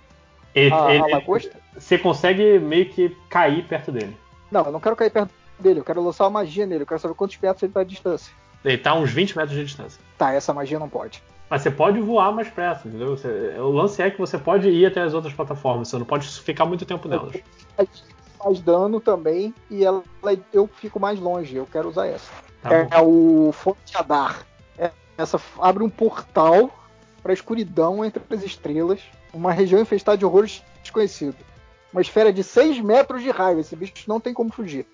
Ele, 0.53 0.73
A, 0.73 0.93
ele- 0.93 1.03
a 1.03 1.17
lagosta? 1.17 1.57
você 1.77 1.97
consegue 1.97 2.59
meio 2.59 2.87
que 2.89 3.09
cair 3.29 3.63
perto 3.67 3.91
dele. 3.91 4.15
Não, 4.51 4.65
eu 4.65 4.71
não 4.71 4.79
quero 4.79 4.95
cair 4.95 5.09
perto 5.09 5.31
dele. 5.57 5.79
Eu 5.79 5.83
quero 5.83 6.03
lançar 6.03 6.25
uma 6.25 6.41
magia 6.41 6.65
nele. 6.65 6.83
Eu 6.83 6.87
quero 6.87 6.99
saber 6.99 7.15
quantos 7.15 7.37
metros 7.39 7.63
ele 7.63 7.71
tá 7.71 7.83
de 7.83 7.89
distância. 7.89 8.31
Ele 8.63 8.77
tá 8.77 8.91
a 8.91 8.95
uns 8.95 9.11
20 9.11 9.35
metros 9.35 9.55
de 9.57 9.63
distância. 9.65 9.99
Tá, 10.17 10.31
essa 10.33 10.53
magia 10.53 10.77
não 10.77 10.87
pode. 10.89 11.23
Mas 11.53 11.61
você 11.61 11.69
pode 11.69 11.99
voar 11.99 12.31
mais 12.31 12.49
perto, 12.49 12.87
entendeu? 12.87 13.15
Você- 13.15 13.55
o 13.59 13.69
lance 13.69 14.01
é 14.01 14.09
que 14.09 14.17
você 14.17 14.39
pode 14.39 14.67
ir 14.69 14.87
até 14.87 15.03
as 15.03 15.13
outras 15.13 15.35
plataformas, 15.35 15.87
você 15.87 15.99
não 15.99 16.05
pode 16.05 16.27
ficar 16.27 16.65
muito 16.65 16.83
tempo 16.83 17.07
nelas. 17.07 17.35
Faz 18.39 18.59
dano 18.59 18.99
também 18.99 19.53
e 19.69 19.85
ela, 19.85 20.01
eu 20.51 20.65
fico 20.65 20.99
mais 20.99 21.19
longe. 21.19 21.55
Eu 21.55 21.67
quero 21.71 21.89
usar 21.89 22.07
essa. 22.07 22.27
Tá 22.63 22.73
é, 22.73 22.99
o 23.03 23.51
Fonte 23.53 23.95
Adar. 23.95 24.47
É, 24.79 24.89
essa 25.15 25.39
abre 25.59 25.83
um 25.83 25.91
portal 25.91 26.71
para 27.21 27.31
a 27.31 27.35
escuridão 27.35 28.03
entre 28.03 28.23
as 28.31 28.41
estrelas, 28.41 29.01
uma 29.31 29.51
região 29.51 29.79
infestada 29.79 30.17
de 30.17 30.25
horrores 30.25 30.63
desconhecidos. 30.81 31.39
Uma 31.93 32.01
esfera 32.01 32.33
de 32.33 32.43
6 32.43 32.79
metros 32.79 33.21
de 33.21 33.29
raio. 33.29 33.59
Esse 33.59 33.75
bicho 33.75 33.93
não 34.07 34.19
tem 34.19 34.33
como 34.33 34.51
fugir. 34.51 34.87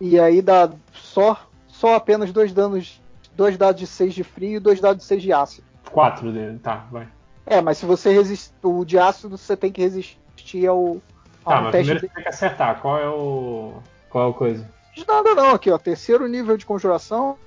E 0.00 0.20
aí 0.20 0.40
dá 0.40 0.70
só, 0.92 1.36
só 1.66 1.96
apenas 1.96 2.32
dois 2.32 2.52
danos. 2.52 3.02
Dois 3.34 3.56
dados 3.56 3.80
de 3.80 3.86
6 3.88 4.14
de 4.14 4.22
frio 4.22 4.58
e 4.58 4.60
dois 4.60 4.78
dados 4.80 5.02
de 5.02 5.08
6 5.08 5.22
de 5.22 5.32
ácido. 5.32 5.67
Quatro 5.90 6.32
dele, 6.32 6.58
tá, 6.58 6.86
vai. 6.90 7.08
É, 7.46 7.60
mas 7.60 7.78
se 7.78 7.86
você 7.86 8.12
resistir. 8.12 8.52
O 8.62 8.84
de 8.84 8.98
ácido, 8.98 9.36
você 9.36 9.56
tem 9.56 9.72
que 9.72 9.80
resistir 9.80 10.66
ao, 10.66 10.98
ao 11.44 11.52
Tá, 11.52 11.60
mas 11.62 11.70
primeiro 11.70 12.00
você 12.00 12.08
tem 12.08 12.22
que 12.22 12.28
acertar. 12.28 12.80
Qual 12.80 12.98
é 12.98 13.08
o. 13.08 13.74
Qual 14.10 14.24
é 14.24 14.26
o 14.28 14.34
coisa? 14.34 14.68
De 14.94 15.06
nada 15.06 15.34
não, 15.34 15.50
aqui 15.50 15.70
ó, 15.70 15.78
terceiro 15.78 16.26
nível 16.26 16.56
de 16.56 16.66
conjuração, 16.66 17.38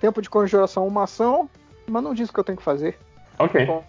tempo 0.00 0.20
de 0.20 0.28
conjuração 0.28 0.86
uma 0.86 1.04
ação, 1.04 1.48
mas 1.86 2.02
não 2.02 2.12
diz 2.12 2.28
o 2.28 2.32
que 2.32 2.40
eu 2.40 2.44
tenho 2.44 2.58
que 2.58 2.64
fazer. 2.64 2.98
Ok. 3.38 3.64
Tenho 3.66 3.82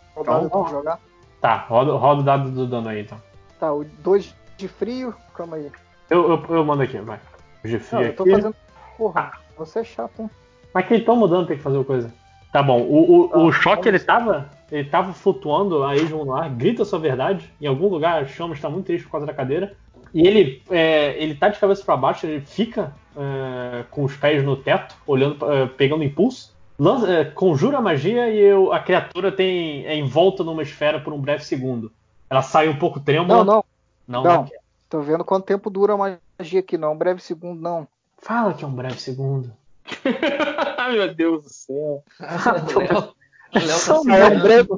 que 0.65 0.71
jogar? 0.71 0.99
Tá, 1.41 1.57
roda, 1.57 1.91
roda 1.91 2.21
o 2.21 2.23
dado 2.23 2.49
do 2.51 2.65
dano 2.65 2.89
aí 2.89 3.01
então. 3.01 3.21
Tá, 3.59 3.73
o 3.73 3.83
2 3.83 4.33
de 4.57 4.67
frio, 4.67 5.13
calma 5.35 5.57
aí. 5.57 5.71
Eu, 6.09 6.29
eu, 6.31 6.55
eu 6.55 6.65
mando 6.65 6.83
aqui, 6.83 6.97
vai. 6.99 7.17
O 7.17 7.21
Não, 7.63 7.69
Gefri 7.71 8.03
eu 8.05 8.15
tô 8.15 8.23
aqui. 8.23 8.31
fazendo. 8.31 8.55
Porra, 8.97 9.31
você 9.57 9.79
é 9.79 9.83
chato, 9.83 10.21
hein? 10.21 10.29
Mas 10.73 10.87
quem 10.87 11.03
tão 11.03 11.15
mudando 11.15 11.47
tem 11.47 11.57
que 11.57 11.63
fazer 11.63 11.77
uma 11.77 11.85
coisa. 11.85 12.13
Tá 12.55 12.63
bom, 12.63 12.79
o, 12.83 13.25
o, 13.35 13.45
o 13.47 13.51
choque 13.51 13.85
ele 13.89 13.99
tava. 13.99 14.49
Ele 14.71 14.87
tava 14.87 15.11
flutuando 15.11 15.83
a 15.83 15.91
Asian 15.91 16.23
no 16.23 16.33
ar, 16.33 16.49
grita 16.49 16.83
a 16.83 16.85
sua 16.85 16.97
verdade. 16.97 17.51
Em 17.59 17.67
algum 17.67 17.89
lugar, 17.89 18.23
o 18.23 18.27
Chama 18.29 18.53
está 18.53 18.69
muito 18.69 18.85
triste 18.85 19.03
por 19.03 19.11
causa 19.11 19.27
da 19.27 19.33
cadeira. 19.33 19.75
E 20.13 20.25
ele, 20.25 20.61
é, 20.71 21.21
ele 21.21 21.35
tá 21.35 21.49
de 21.49 21.59
cabeça 21.59 21.83
para 21.83 21.97
baixo, 21.97 22.25
ele 22.25 22.39
fica 22.39 22.93
é, 23.17 23.83
com 23.91 24.05
os 24.05 24.15
pés 24.15 24.41
no 24.41 24.55
teto, 24.55 24.95
olhando, 25.05 25.51
é, 25.51 25.65
pegando 25.67 26.01
impulso. 26.01 26.55
Lança- 26.79 27.11
é, 27.11 27.25
conjura 27.25 27.79
a 27.79 27.81
magia 27.81 28.29
e 28.29 28.39
eu- 28.39 28.71
a 28.71 28.79
criatura 28.79 29.33
tem 29.33 29.85
é 29.85 29.97
envolta 29.97 30.41
numa 30.41 30.63
esfera 30.63 30.97
por 31.01 31.11
um 31.11 31.19
breve 31.19 31.43
segundo. 31.43 31.91
Ela 32.29 32.41
sai 32.41 32.69
um 32.69 32.77
pouco 32.79 33.01
trêmula. 33.01 33.39
Não, 33.39 33.43
não, 33.43 33.63
Não, 34.07 34.23
não. 34.23 34.33
não. 34.43 34.49
Tô 34.89 35.01
vendo 35.01 35.25
quanto 35.25 35.43
tempo 35.43 35.69
dura 35.69 35.91
a 35.95 35.97
magia 36.39 36.61
aqui, 36.61 36.77
não. 36.77 36.93
Um 36.93 36.97
breve 36.97 37.21
segundo, 37.21 37.59
não. 37.61 37.85
Fala 38.17 38.53
que 38.53 38.63
é 38.63 38.67
um 38.67 38.71
breve 38.71 38.97
segundo. 38.97 39.51
Ai, 40.85 40.93
meu 40.97 41.13
Deus 41.15 41.43
do 41.43 41.49
céu. 41.49 42.03
Léo, 43.53 43.79
tá 43.85 44.17
É 44.19 44.27
um 44.27 44.39
breve, 44.41 44.69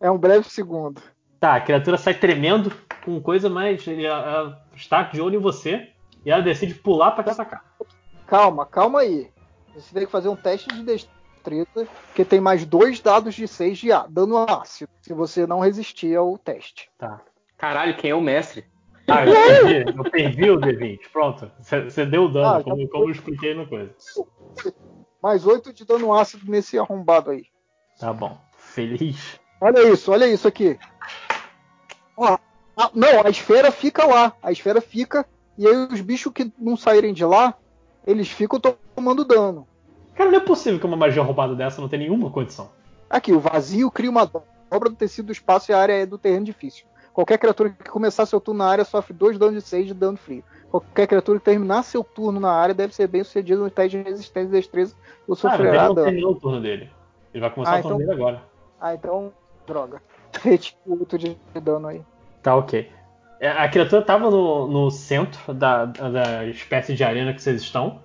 é 0.00 0.10
um 0.10 0.18
breve 0.18 0.48
segundo. 0.50 1.00
Tá, 1.38 1.56
a 1.56 1.60
criatura 1.60 1.96
sai 1.98 2.14
tremendo 2.14 2.72
com 3.04 3.20
coisa, 3.20 3.48
mas 3.48 3.86
ele- 3.86 4.04
ela 4.06 4.60
está 4.74 5.02
de 5.04 5.20
olho 5.20 5.36
em 5.38 5.42
você 5.42 5.88
e 6.24 6.30
ela 6.30 6.42
decide 6.42 6.74
pular 6.74 7.12
pra 7.12 7.24
te 7.24 7.30
atacar. 7.30 7.64
Calma, 8.26 8.64
calma 8.66 9.00
aí. 9.00 9.30
Você 9.74 9.92
tem 9.94 10.04
que 10.06 10.10
fazer 10.12 10.28
um 10.28 10.36
teste 10.36 10.68
de 10.72 10.82
destreza, 10.82 11.86
que 12.14 12.24
tem 12.24 12.40
mais 12.40 12.64
dois 12.64 13.00
dados 13.00 13.34
de 13.34 13.46
6 13.46 13.78
de 13.78 13.90
á- 13.92 14.06
dano 14.08 14.38
ácido, 14.38 14.90
se 15.00 15.12
você 15.12 15.46
não 15.46 15.60
resistir 15.60 16.16
ao 16.16 16.36
teste. 16.38 16.88
Tá. 16.98 17.20
Caralho, 17.58 17.96
quem 17.96 18.10
é 18.10 18.14
o 18.14 18.20
mestre? 18.20 18.64
Ah, 19.08 19.26
eu 19.26 19.32
perdi, 19.34 19.98
eu 19.98 20.04
perdi 20.10 20.50
o 20.50 20.58
D20. 20.60 21.00
Pronto. 21.12 21.50
Você 21.60 22.06
deu 22.06 22.24
o 22.24 22.28
dano, 22.28 22.46
Ah, 22.56 22.62
como, 22.62 22.88
como 22.88 23.04
eu 23.04 23.10
expliquei 23.10 23.52
na 23.54 23.66
coisa. 23.66 23.92
Mais 25.22 25.46
8 25.46 25.72
de 25.72 25.84
dano 25.84 26.12
ácido 26.12 26.50
nesse 26.50 26.78
arrombado 26.78 27.30
aí. 27.30 27.44
Tá 27.98 28.12
bom. 28.12 28.36
Feliz. 28.56 29.38
Olha 29.60 29.88
isso, 29.88 30.10
olha 30.10 30.26
isso 30.26 30.48
aqui. 30.48 30.78
Ó, 32.16 32.38
a- 32.76 32.90
não, 32.94 33.24
a 33.24 33.30
esfera 33.30 33.70
fica 33.70 34.04
lá. 34.04 34.32
A 34.42 34.50
esfera 34.50 34.80
fica. 34.80 35.24
E 35.56 35.66
aí 35.66 35.76
os 35.92 36.00
bichos 36.00 36.32
que 36.32 36.52
não 36.58 36.76
saírem 36.76 37.12
de 37.14 37.24
lá, 37.24 37.54
eles 38.06 38.28
ficam 38.28 38.58
to- 38.58 38.76
tomando 38.94 39.24
dano. 39.24 39.66
Cara, 40.14 40.30
não 40.30 40.38
é 40.38 40.40
possível 40.40 40.80
que 40.80 40.86
uma 40.86 40.96
magia 40.96 41.22
roubada 41.22 41.54
dessa 41.54 41.80
não 41.80 41.88
tenha 41.88 42.02
nenhuma 42.04 42.30
condição. 42.30 42.70
Aqui, 43.08 43.32
o 43.32 43.40
vazio 43.40 43.90
cria 43.90 44.10
uma 44.10 44.24
dobra 44.24 44.88
do 44.90 44.96
tecido 44.96 45.26
do 45.26 45.32
espaço 45.32 45.70
e 45.70 45.74
a 45.74 45.78
área 45.78 45.92
é 45.92 46.06
do 46.06 46.18
terreno 46.18 46.44
difícil. 46.46 46.86
Qualquer 47.12 47.38
criatura 47.38 47.70
que 47.70 47.90
começar 47.90 48.24
seu 48.24 48.40
turno 48.40 48.58
na 48.58 48.70
área 48.70 48.84
sofre 48.84 49.12
2 49.12 49.38
danos 49.38 49.62
de 49.62 49.68
6 49.68 49.86
de 49.86 49.94
dano 49.94 50.16
frio. 50.16 50.42
Qualquer 50.72 51.06
criatura 51.06 51.38
que 51.38 51.44
terminar 51.44 51.82
seu 51.84 52.02
turno 52.02 52.40
na 52.40 52.50
área 52.50 52.74
deve 52.74 52.94
ser 52.94 53.06
bem 53.06 53.22
sucedida 53.22 53.60
no 53.60 53.70
teste 53.70 53.98
de 54.02 54.08
resistência 54.08 54.48
e 54.48 54.52
destreza 54.52 54.96
ou 55.28 55.34
ele 55.34 55.40
sofrerá 55.40 55.88
não 55.88 55.94
dano. 55.94 56.06
terminou 56.06 56.32
o 56.32 56.34
turno 56.40 56.60
dele. 56.62 56.90
Ele 57.34 57.40
vai 57.42 57.50
começar 57.50 57.76
Ah, 57.76 57.78
o 57.78 57.82
turno 57.82 57.96
então- 57.96 58.08
dele 58.08 58.20
agora. 58.22 58.42
Ah, 58.80 58.94
então, 58.94 59.32
droga. 59.66 60.02
Retiro 60.42 60.78
8 60.86 61.18
de 61.18 61.36
dano 61.62 61.88
aí. 61.88 62.00
Tá, 62.42 62.56
ok. 62.56 62.90
É, 63.38 63.50
A 63.50 63.68
criatura 63.68 64.00
tava 64.00 64.30
no, 64.30 64.66
no 64.66 64.90
centro 64.90 65.52
da, 65.52 65.84
da 65.84 66.46
espécie 66.46 66.94
de 66.94 67.04
arena 67.04 67.34
que 67.34 67.42
vocês 67.42 67.60
estão. 67.60 68.00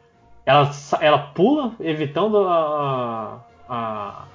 Ela, 0.46 0.70
ela 1.00 1.20
pula, 1.20 1.74
evitando 1.80 2.38
a, 2.48 3.40
a, 3.70 4.26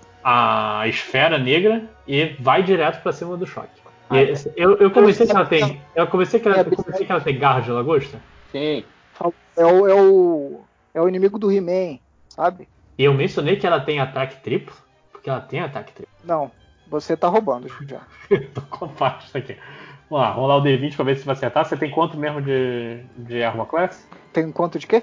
a 0.80 0.88
esfera 0.88 1.36
negra 1.38 1.84
e 2.08 2.34
vai 2.40 2.62
direto 2.62 3.02
pra 3.02 3.12
cima 3.12 3.36
do 3.36 3.46
choque. 3.46 3.81
E 4.12 4.34
eu, 4.56 4.76
eu 4.78 4.90
comecei 4.90 5.26
que 5.26 5.32
ela 5.32 5.46
tem. 5.46 5.80
Eu 5.94 6.06
comecei 6.06 6.40
que 6.40 6.48
ela, 6.48 6.58
eu 6.58 6.76
comecei 6.76 7.06
que 7.06 7.12
ela 7.12 7.20
tem 7.20 7.38
garra 7.38 7.60
de 7.60 7.70
lagosta. 7.70 8.20
Sim. 8.50 8.84
É 9.56 9.64
o, 9.66 9.86
é 9.86 9.94
o, 9.94 10.60
é 10.94 11.00
o 11.00 11.08
inimigo 11.08 11.38
do 11.38 11.50
He-Man, 11.50 11.98
sabe? 12.28 12.68
E 12.98 13.04
eu 13.04 13.14
mencionei 13.14 13.56
que 13.56 13.66
ela 13.66 13.80
tem 13.80 14.00
ataque 14.00 14.42
triplo, 14.42 14.74
porque 15.10 15.28
ela 15.28 15.40
tem 15.40 15.60
ataque 15.60 15.92
triplo. 15.92 16.14
Não, 16.24 16.50
você 16.88 17.16
tá 17.16 17.28
roubando 17.28 17.68
já. 17.86 18.00
Tô 18.54 18.60
com 18.62 18.88
parte 18.88 19.36
aqui. 19.36 19.56
Vamos 20.10 20.26
lá, 20.26 20.32
rolar 20.32 20.56
o 20.56 20.62
D20 20.62 20.94
pra 20.94 21.04
ver 21.04 21.16
se 21.16 21.24
vai 21.24 21.34
acertar. 21.34 21.64
Você 21.64 21.76
tem 21.76 21.90
quanto 21.90 22.16
mesmo 22.18 22.42
de, 22.42 23.02
de 23.16 23.42
Armor 23.42 23.66
Class? 23.66 24.06
Tem 24.32 24.50
quanto 24.52 24.78
de 24.78 24.86
quê? 24.86 25.02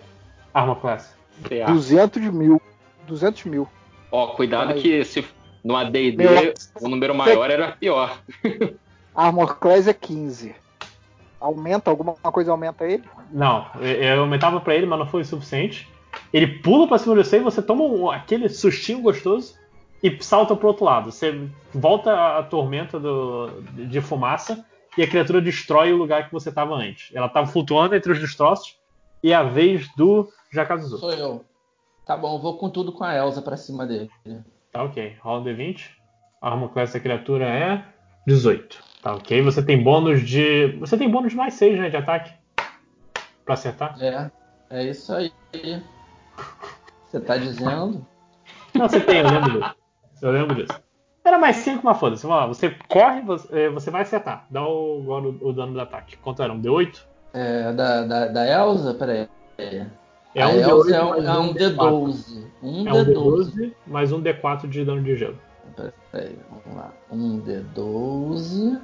Armor 0.54 0.76
Class. 0.78 1.18
PA. 1.44 1.72
200 1.72 2.22
mil. 2.26 2.62
200 3.08 3.46
mil. 3.46 3.68
Ó, 4.12 4.28
cuidado 4.28 4.74
Aí. 4.74 4.82
que 4.82 5.04
se 5.04 5.26
no 5.64 5.76
AD&D 5.76 6.16
Meu- 6.16 6.54
o 6.82 6.88
número 6.88 7.14
maior 7.16 7.50
era 7.50 7.72
pior. 7.72 8.20
Armor 9.28 9.56
Class 9.58 9.88
é 9.88 9.94
15. 9.94 10.56
Aumenta? 11.40 11.90
Alguma 11.90 12.14
coisa 12.16 12.52
aumenta 12.52 12.86
ele? 12.86 13.04
Não, 13.32 13.66
eu 13.80 13.88
eu 13.88 14.22
aumentava 14.22 14.60
pra 14.60 14.76
ele, 14.76 14.86
mas 14.86 15.00
não 15.00 15.06
foi 15.08 15.22
o 15.22 15.26
suficiente. 15.26 15.88
Ele 16.34 16.48
pula 16.60 16.88
pra 16.88 16.98
cima 16.98 17.16
de 17.16 17.24
você 17.24 17.38
e 17.38 17.44
você 17.44 17.62
toma 17.62 17.84
um- 17.84 18.10
aquele 18.10 18.50
sustinho 18.50 19.02
gostoso 19.02 19.56
e 20.04 20.18
salta 20.22 20.56
pro 20.56 20.68
outro 20.70 20.86
lado. 20.86 21.12
Você 21.12 21.48
volta 21.74 22.38
à 22.40 22.44
tormenta 22.44 23.00
do- 23.00 23.62
de 23.72 24.02
fumaça 24.02 24.66
e 24.98 25.04
a 25.04 25.08
criatura 25.08 25.42
destrói 25.42 25.94
o 25.94 25.98
lugar 25.98 26.26
que 26.28 26.34
você 26.34 26.50
estava 26.50 26.76
antes. 26.76 27.14
Ela 27.16 27.30
tava 27.30 27.48
flutuando 27.48 27.96
entre 27.96 28.12
os 28.12 28.20
destroços 28.20 28.78
e 29.24 29.32
é 29.32 29.36
a 29.36 29.44
vez 29.44 29.88
do 29.96 30.28
Jakazuzu. 30.52 30.98
Sou 30.98 31.14
eu. 31.14 31.46
Tá 32.06 32.18
bom, 32.18 32.36
eu 32.36 32.42
vou 32.42 32.58
com 32.58 32.70
tudo 32.70 32.92
com 32.92 33.04
a 33.04 33.16
Elsa 33.16 33.42
pra 33.42 33.56
cima 33.56 33.86
dele. 33.86 34.10
Tá 34.72 34.84
ok. 34.84 35.16
Rola 35.22 35.40
um 35.42 35.44
D20. 35.44 35.92
A 36.42 36.50
arma 36.52 36.68
class 36.70 36.92
da 36.94 37.00
criatura 37.00 37.46
é 37.46 37.84
18. 38.26 38.84
Tá 39.02 39.14
ok. 39.14 39.42
Você 39.42 39.64
tem 39.64 39.82
bônus 39.82 40.26
de. 40.26 40.76
Você 40.80 40.98
tem 40.98 41.10
bônus 41.10 41.32
de 41.32 41.38
mais 41.38 41.54
6, 41.54 41.80
né? 41.80 41.90
De 41.90 41.98
ataque. 41.98 42.34
Pra 43.46 43.54
acertar. 43.54 43.96
É, 44.02 44.30
é 44.70 44.84
isso 44.84 45.14
aí. 45.14 45.32
Você 47.06 47.20
tá 47.20 47.38
dizendo? 47.38 48.06
Não, 48.74 48.88
você 48.88 49.00
tem, 49.00 49.20
eu 49.20 49.30
lembro 49.30 49.52
disso. 49.52 49.76
Eu 50.22 50.32
lembro 50.32 50.56
disso. 50.56 50.80
Era 51.24 51.38
mais 51.38 51.58
5, 51.58 51.82
mas 51.84 51.98
foda-se. 51.98 52.24
Vamos 52.24 52.38
lá. 52.38 52.48
Você 52.48 52.76
corre, 52.88 53.22
você, 53.22 53.70
você 53.70 53.90
vai 53.90 54.02
acertar. 54.02 54.46
Dá 54.50 54.64
o, 54.64 55.02
o, 55.02 55.50
o 55.50 55.54
dano 55.54 55.74
do 55.74 55.82
ataque. 55.82 56.18
Quanto 56.18 56.44
era? 56.44 56.54
Um 56.54 56.62
D8? 56.62 57.02
É, 57.34 57.72
da, 57.74 58.04
da, 58.04 58.28
da 58.28 58.48
Elsa? 58.48 58.94
Peraí. 58.94 59.28
É 60.36 60.46
um 60.46 60.52
Elsa 60.52 60.92
D8 60.92 60.94
é 60.94 61.04
um, 61.04 61.10
mais 61.10 61.26
é 61.26 61.32
um 61.32 61.54
D4. 61.54 61.76
D12. 61.76 62.44
Um 62.62 62.88
É 62.88 62.94
um 62.94 63.06
D12. 63.06 63.54
D12 63.54 63.74
mais 63.88 64.12
um 64.12 64.22
D4 64.22 64.68
de 64.68 64.86
dano 64.86 65.02
de 65.02 65.16
gelo. 65.16 65.38
Peraí, 66.12 66.38
vamos 66.50 66.78
lá. 66.78 66.92
Um 67.12 67.42
D12. 67.42 68.80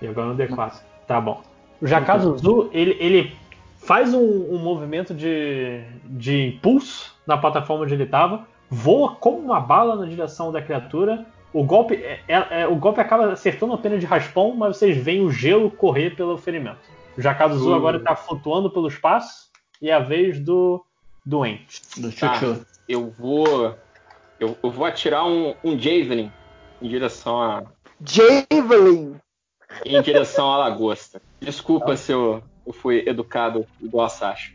E 0.00 0.06
agora 0.06 0.28
no 0.28 0.36
D4. 0.36 0.74
Tá 1.06 1.20
bom. 1.20 1.42
O 1.80 1.86
Jakazuzu, 1.86 2.70
ele, 2.72 2.96
ele 3.00 3.36
faz 3.76 4.14
um, 4.14 4.54
um 4.54 4.58
movimento 4.58 5.12
de, 5.14 5.82
de 6.04 6.48
impulso 6.48 7.14
na 7.26 7.36
plataforma 7.36 7.84
onde 7.84 7.94
ele 7.94 8.04
estava, 8.04 8.46
voa 8.70 9.14
como 9.16 9.38
uma 9.38 9.60
bala 9.60 9.96
na 9.96 10.06
direção 10.06 10.50
da 10.50 10.62
criatura. 10.62 11.26
O 11.52 11.62
golpe, 11.64 11.94
é- 11.94 12.20
é- 12.26 12.62
é- 12.62 12.66
o 12.66 12.76
golpe 12.76 13.00
acaba 13.00 13.32
acertando 13.32 13.72
apenas 13.74 14.00
de 14.00 14.06
raspão, 14.06 14.54
mas 14.56 14.76
vocês 14.76 14.96
veem 14.96 15.22
o 15.24 15.30
gelo 15.30 15.70
correr 15.70 16.16
pelo 16.16 16.36
ferimento. 16.38 16.78
O 17.16 17.20
Jakazuzu 17.20 17.70
Uh. 17.70 17.74
agora 17.74 17.98
está 17.98 18.16
flutuando 18.16 18.70
pelo 18.70 18.88
espaço 18.88 19.50
e 19.80 19.88
é 19.90 19.94
a 19.94 20.00
vez 20.00 20.40
do 20.40 20.84
doente. 21.24 21.80
Do 21.96 22.10
Tá. 22.12 22.34
Chuchu. 22.34 22.66
Eu 22.88 23.14
vou. 23.18 23.76
Eu, 24.38 24.56
eu 24.62 24.70
vou 24.70 24.84
atirar 24.86 25.26
um, 25.26 25.54
um 25.64 25.78
Javelin 25.78 26.30
em 26.82 26.88
direção 26.88 27.40
a. 27.40 27.62
Javelin. 28.04 29.16
em 29.84 30.02
direção 30.02 30.52
à 30.52 30.58
lagosta. 30.58 31.20
Desculpa 31.40 31.96
se 31.96 32.12
eu, 32.12 32.42
eu 32.66 32.72
fui 32.72 33.04
educado 33.06 33.66
igual 33.80 34.06
a 34.06 34.08
Sasha. 34.08 34.52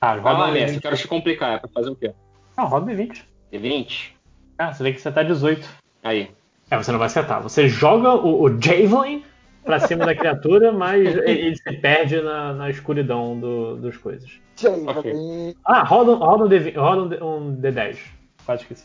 Ah, 0.00 0.16
Vai 0.16 0.32
lá, 0.34 0.50
mestre, 0.50 0.76
eu 0.76 0.80
D20. 0.80 0.82
quero 0.82 0.96
te 0.96 1.08
complicar. 1.08 1.54
É 1.54 1.58
pra 1.58 1.68
fazer 1.72 1.90
o 1.90 1.96
quê? 1.96 2.12
Ah, 2.56 2.64
roda 2.64 2.92
D20. 2.92 3.22
D20? 3.52 4.10
Ah, 4.58 4.72
você 4.72 4.82
tem 4.84 4.92
que 4.92 4.98
acertar 4.98 5.24
18. 5.24 5.66
Aí. 6.02 6.30
É, 6.70 6.76
você 6.76 6.92
não 6.92 6.98
vai 6.98 7.06
acertar. 7.06 7.42
Você 7.42 7.68
joga 7.68 8.14
o, 8.14 8.42
o 8.42 8.48
Javelin 8.60 9.24
pra 9.64 9.80
cima 9.80 10.04
da 10.04 10.14
criatura, 10.14 10.72
mas 10.72 11.06
ele, 11.24 11.56
se 11.56 11.72
perde 11.78 12.20
na, 12.20 12.52
na 12.52 12.70
escuridão 12.70 13.38
do- 13.38 13.76
dos 13.76 13.96
coisas. 13.96 14.30
Javelin. 14.56 15.54
Ah, 15.64 15.82
roda, 15.82 16.12
um- 16.12 16.16
roda, 16.16 16.44
um, 16.44 16.48
D20, 16.48 16.76
roda 16.76 17.02
um, 17.02 17.08
D- 17.08 17.22
um 17.22 17.56
D10. 17.60 17.98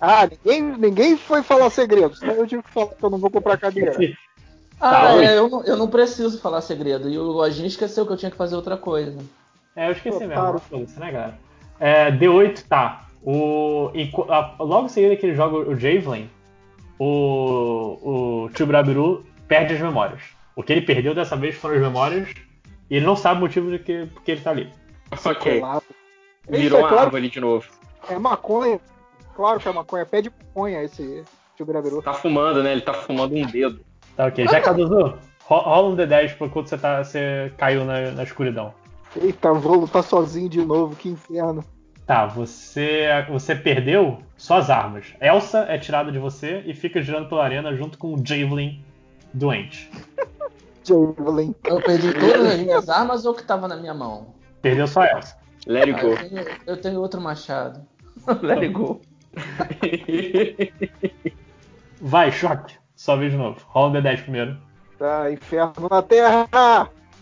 Ah, 0.01 0.27
ninguém, 0.27 0.61
ninguém 0.77 1.17
foi 1.17 1.43
falar 1.43 1.69
segredo. 1.69 2.15
Senão 2.15 2.35
eu 2.35 2.47
tive 2.47 2.63
que 2.63 2.69
falar 2.71 2.87
que 2.87 3.03
eu 3.03 3.09
não 3.09 3.17
vou 3.17 3.29
comprar 3.29 3.57
cadeira. 3.57 3.91
Ah, 4.81 4.91
Tá, 4.91 5.23
é, 5.23 5.37
eu 5.37 5.49
não, 5.49 5.63
eu 5.65 5.75
não 5.75 5.87
preciso 5.89 6.39
falar 6.39 6.61
segredo. 6.61 7.09
E 7.09 7.17
o 7.17 7.23
Lojinha 7.23 7.67
esqueceu 7.67 8.05
que 8.05 8.13
eu 8.13 8.17
tinha 8.17 8.31
que 8.31 8.37
fazer 8.37 8.55
outra 8.55 8.77
coisa. 8.77 9.17
É, 9.75 9.87
eu 9.87 9.91
esqueci 9.91 10.19
mesmo. 10.19 10.33
Otário. 10.33 10.59
Foda-se, 10.59 10.99
né, 10.99 11.11
galera? 11.11 11.39
É, 11.79 12.11
D8, 12.11 12.63
tá. 12.67 13.07
O, 13.21 13.91
enqu- 13.93 14.31
a- 14.31 14.55
logo 14.59 14.85
em 14.85 14.89
seguida 14.89 15.15
que 15.17 15.25
ele 15.25 15.35
joga 15.35 15.57
o 15.57 15.75
Javelin, 15.75 16.29
o, 16.97 18.45
o 18.45 18.49
Chubarabiru 18.57 19.25
perde 19.47 19.73
as 19.73 19.81
memórias. 19.81 20.21
O 20.55 20.63
que 20.63 20.71
ele 20.73 20.81
perdeu 20.81 21.13
dessa 21.13 21.35
vez 21.35 21.55
foram 21.55 21.75
as 21.75 21.81
memórias 21.81 22.29
e 22.89 22.95
ele 22.95 23.05
não 23.05 23.15
sabe 23.15 23.37
o 23.39 23.41
motivo 23.41 23.69
de 23.71 23.79
que 23.79 24.05
porque 24.13 24.31
ele 24.31 24.41
tá 24.41 24.51
ali. 24.51 24.69
Ok. 25.25 25.59
Claro. 25.59 25.83
Virou 26.49 26.79
é 26.79 26.81
claro. 26.83 26.99
árvore 26.99 27.29
de 27.29 27.39
novo. 27.39 27.65
É 28.09 28.17
maconha. 28.17 28.79
Claro 29.39 29.57
que 29.57 29.69
é 29.69 29.71
maconha. 29.71 30.05
Pé 30.05 30.21
de 30.21 30.29
maconha 30.29 30.83
esse 30.83 31.23
Tibirabiru. 31.55 32.01
Tá 32.01 32.11
fumando, 32.13 32.61
né? 32.61 32.73
Ele 32.73 32.81
tá 32.81 32.93
fumando 32.93 33.33
um 33.33 33.45
dedo. 33.45 33.79
Tá 34.17 34.25
ok. 34.25 34.45
Já 34.45 34.59
Caduzu, 34.59 35.13
ro- 35.45 35.59
rola 35.61 35.87
um 35.87 35.95
D10 35.95 36.35
por 36.35 36.49
quando 36.49 36.67
você, 36.67 36.77
tá, 36.77 37.01
você 37.01 37.49
caiu 37.57 37.85
na, 37.85 38.11
na 38.11 38.23
escuridão. 38.23 38.73
Eita, 39.15 39.53
vou 39.53 39.75
lutar 39.77 40.03
sozinho 40.03 40.49
de 40.49 40.59
novo. 40.65 40.93
Que 40.93 41.07
inferno. 41.07 41.63
Tá, 42.05 42.25
você, 42.25 43.05
você 43.29 43.55
perdeu 43.55 44.19
suas 44.35 44.69
armas. 44.69 45.13
Elsa 45.21 45.59
é 45.69 45.77
tirada 45.77 46.11
de 46.11 46.19
você 46.19 46.61
e 46.65 46.73
fica 46.73 47.01
girando 47.01 47.29
pela 47.29 47.41
arena 47.45 47.73
junto 47.73 47.97
com 47.97 48.13
o 48.13 48.17
Javelin 48.17 48.83
doente. 49.33 49.89
Javelin. 50.83 51.55
Eu 51.65 51.81
perdi 51.81 52.11
todas 52.13 52.45
as 52.45 52.59
minhas 52.59 52.89
armas 52.89 53.25
ou 53.25 53.31
o 53.31 53.35
que 53.35 53.43
tava 53.43 53.69
na 53.69 53.77
minha 53.77 53.93
mão? 53.93 54.33
Perdeu 54.61 54.85
só 54.85 55.05
Elsa. 55.05 55.37
Let 55.65 55.87
it 55.87 55.93
Ah, 55.99 56.01
go. 56.01 56.07
eu, 56.09 56.17
tenho, 56.17 56.45
eu 56.67 56.81
tenho 56.81 56.99
outro 56.99 57.21
machado. 57.21 57.85
Let 58.41 58.57
it 58.63 58.69
go. 58.73 58.99
Vai, 62.01 62.31
choque. 62.31 62.75
Só 62.95 63.15
vez 63.15 63.31
de 63.31 63.37
novo. 63.37 63.59
Rola 63.67 63.89
um 63.89 63.93
D10 64.01 64.21
primeiro. 64.23 64.57
Tá, 64.97 65.31
inferno 65.31 65.87
na 65.89 66.01
terra. 66.01 66.47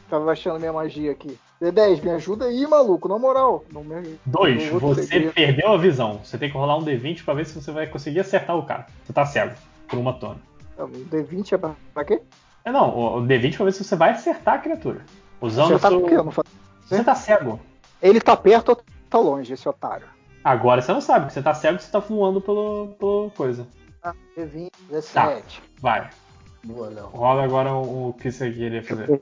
Tava 0.09 0.31
achando 0.31 0.59
minha 0.59 0.73
magia 0.73 1.11
aqui. 1.11 1.37
D10, 1.61 2.03
me 2.03 2.11
ajuda 2.11 2.45
aí, 2.45 2.65
maluco. 2.67 3.07
Na 3.07 3.17
moral. 3.17 3.63
Não 3.71 3.83
me... 3.83 4.19
Dois, 4.25 4.71
Não 4.71 4.79
você 4.79 5.03
segredo. 5.03 5.33
perdeu 5.33 5.71
a 5.73 5.77
visão. 5.77 6.19
Você 6.23 6.37
tem 6.37 6.49
que 6.49 6.57
rolar 6.57 6.77
um 6.77 6.85
D20 6.85 7.23
pra 7.23 7.33
ver 7.33 7.45
se 7.45 7.59
você 7.59 7.71
vai 7.71 7.87
conseguir 7.87 8.19
acertar 8.19 8.55
o 8.55 8.63
cara. 8.63 8.87
Você 9.03 9.13
tá 9.13 9.25
cego 9.25 9.55
por 9.87 9.97
uma 9.99 10.13
tona. 10.13 10.37
Tá, 10.75 10.85
O 10.85 10.89
D20 10.89 11.53
é 11.53 11.57
pra, 11.57 11.75
pra 11.93 12.05
quê? 12.05 12.21
É 12.63 12.71
não, 12.71 12.89
o 12.95 13.17
o 13.17 13.21
D20 13.23 13.55
pra 13.55 13.65
ver 13.65 13.71
se 13.71 13.83
você 13.83 13.95
vai 13.95 14.11
acertar 14.11 14.55
a 14.55 14.59
criatura. 14.59 15.01
Usando 15.41 15.69
Você 15.69 15.87
o 15.87 15.89
seu... 15.89 16.01
por 16.01 16.09
quê? 16.09 16.15
Eu 16.15 16.23
não 16.23 16.31
fa- 16.31 16.43
Você 16.85 17.03
tá 17.03 17.15
cego. 17.15 17.59
Ele 18.01 18.21
tá 18.21 18.35
perto 18.37 18.69
ou 18.69 18.81
tá 19.09 19.17
longe, 19.17 19.53
esse 19.53 19.67
otário? 19.67 20.05
Agora 20.47 20.81
você 20.81 20.93
não 20.93 21.01
sabe, 21.01 21.25
porque 21.25 21.33
você 21.33 21.41
tá 21.41 21.53
cego 21.53 21.77
e 21.77 21.81
você 21.81 21.91
tá 21.91 21.99
voando 21.99 22.39
pelo, 22.39 22.95
pelo 22.97 23.29
coisa. 23.35 23.67
Ah, 24.01 24.13
D20, 24.37 24.71
17. 24.89 25.61
Vai. 25.81 26.09
Boa, 26.63 26.87
Léo. 26.87 27.07
Rola 27.07 27.43
agora 27.43 27.73
o, 27.73 28.09
o 28.09 28.13
que 28.13 28.31
você 28.31 28.49
queria 28.49 28.81
fazer. 28.81 29.21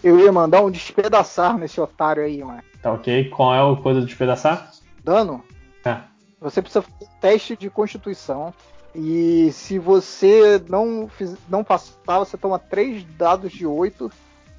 Eu 0.00 0.20
ia 0.20 0.30
mandar 0.30 0.62
um 0.62 0.70
despedaçar 0.70 1.58
nesse 1.58 1.80
otário 1.80 2.22
aí, 2.22 2.40
mano. 2.44 2.62
Tá 2.80 2.92
ok? 2.92 3.30
Qual 3.30 3.52
é 3.52 3.62
o 3.64 3.76
coisa 3.78 3.98
de 3.98 4.06
despedaçar? 4.06 4.70
Dano? 5.02 5.42
É. 5.84 5.96
Você 6.40 6.62
precisa 6.62 6.82
fazer 6.82 7.04
um 7.04 7.20
teste 7.20 7.56
de 7.56 7.68
constituição. 7.68 8.54
E 8.94 9.50
se 9.50 9.76
você 9.80 10.62
não, 10.68 11.08
fiz, 11.08 11.34
não 11.48 11.64
passar, 11.64 12.20
você 12.20 12.36
toma 12.36 12.60
3 12.60 13.02
dados 13.18 13.50
de 13.50 13.66
8 13.66 14.08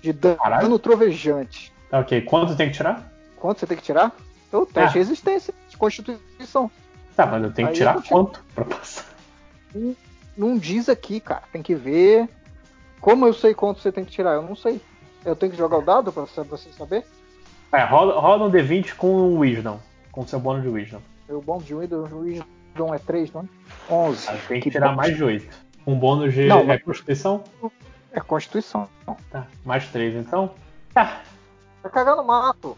de 0.02 0.12
dano 0.12 0.36
Caralho. 0.36 0.78
trovejante. 0.78 1.72
Tá 1.90 2.00
ok. 2.00 2.20
Quanto 2.24 2.54
tem 2.54 2.68
que 2.68 2.76
tirar? 2.76 3.10
Quanto 3.38 3.62
você 3.62 3.66
tem 3.66 3.78
que 3.78 3.84
tirar? 3.84 4.14
O 4.52 4.66
teste 4.66 4.80
Ah. 4.80 4.92
de 4.92 4.98
resistência, 5.00 5.54
constituição. 5.78 6.70
Tá, 7.16 7.26
mas 7.26 7.44
eu 7.44 7.52
tenho 7.52 7.68
que 7.68 7.74
Aí 7.74 7.78
tirar 7.78 8.02
quanto 8.04 8.44
pra 8.54 8.66
passar? 8.66 9.06
Não 10.38 10.58
diz 10.58 10.90
aqui, 10.90 11.20
cara. 11.20 11.44
Tem 11.52 11.62
que 11.62 11.76
ver. 11.76 12.28
Como 13.00 13.26
eu 13.26 13.34
sei 13.34 13.54
quanto 13.54 13.80
você 13.80 13.92
tem 13.92 14.04
que 14.04 14.12
tirar? 14.12 14.34
Eu 14.34 14.42
não 14.42 14.56
sei. 14.56 14.82
Eu 15.24 15.36
tenho 15.36 15.52
que 15.52 15.58
jogar 15.58 15.78
o 15.78 15.82
dado 15.82 16.12
pra 16.12 16.24
pra 16.24 16.44
você 16.44 16.70
saber? 16.72 17.06
É, 17.72 17.84
rola 17.84 18.46
um 18.46 18.52
D20 18.52 18.96
com 18.96 19.08
o 19.08 19.40
Wisdom. 19.40 19.80
Com 20.12 20.26
seu 20.26 20.40
bônus 20.40 20.64
de 20.64 20.70
Wisdom. 20.70 21.02
O 21.28 21.42
bom 21.42 21.58
de 21.58 21.74
o 21.74 21.80
Wisdom 21.80 22.94
é 22.94 23.00
3, 23.00 23.32
não? 23.34 23.50
11. 23.90 24.30
Ah, 24.30 24.38
tem 24.48 24.60
que 24.60 24.66
Que 24.66 24.72
tirar 24.72 24.96
mais 24.96 25.16
de 25.16 25.24
8. 25.24 25.66
Um 25.88 25.98
bônus 25.98 26.34
de 26.34 26.46
Não, 26.46 26.72
é 26.72 26.78
Constituição? 26.78 27.44
É 28.12 28.20
Constituição. 28.20 28.88
Tá, 29.30 29.48
mais 29.64 29.88
3 29.88 30.16
então. 30.16 30.52
Tá. 30.94 31.22
Vai 31.84 31.92
cagar 31.92 32.16
no 32.16 32.24
mato. 32.24 32.78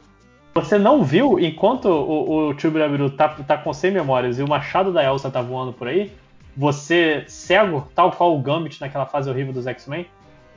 Você 0.62 0.78
não 0.78 1.04
viu, 1.04 1.40
enquanto 1.40 1.86
o, 1.88 2.50
o 2.50 2.60
Chubirabiru 2.60 3.10
tá, 3.12 3.30
tá 3.30 3.58
com 3.58 3.72
100 3.74 3.92
memórias 3.92 4.40
e 4.40 4.44
o 4.44 4.48
machado 4.48 4.92
da 4.92 5.04
Elsa 5.04 5.30
tá 5.30 5.42
voando 5.42 5.72
por 5.74 5.88
aí, 5.88 6.12
você, 6.56 7.24
cego, 7.28 7.88
tal 7.94 8.12
qual 8.12 8.36
o 8.36 8.42
Gambit 8.42 8.82
naquela 8.82 9.06
fase 9.06 9.30
horrível 9.30 9.54
dos 9.54 9.68
X-Men, 9.68 10.08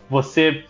você 0.09 0.65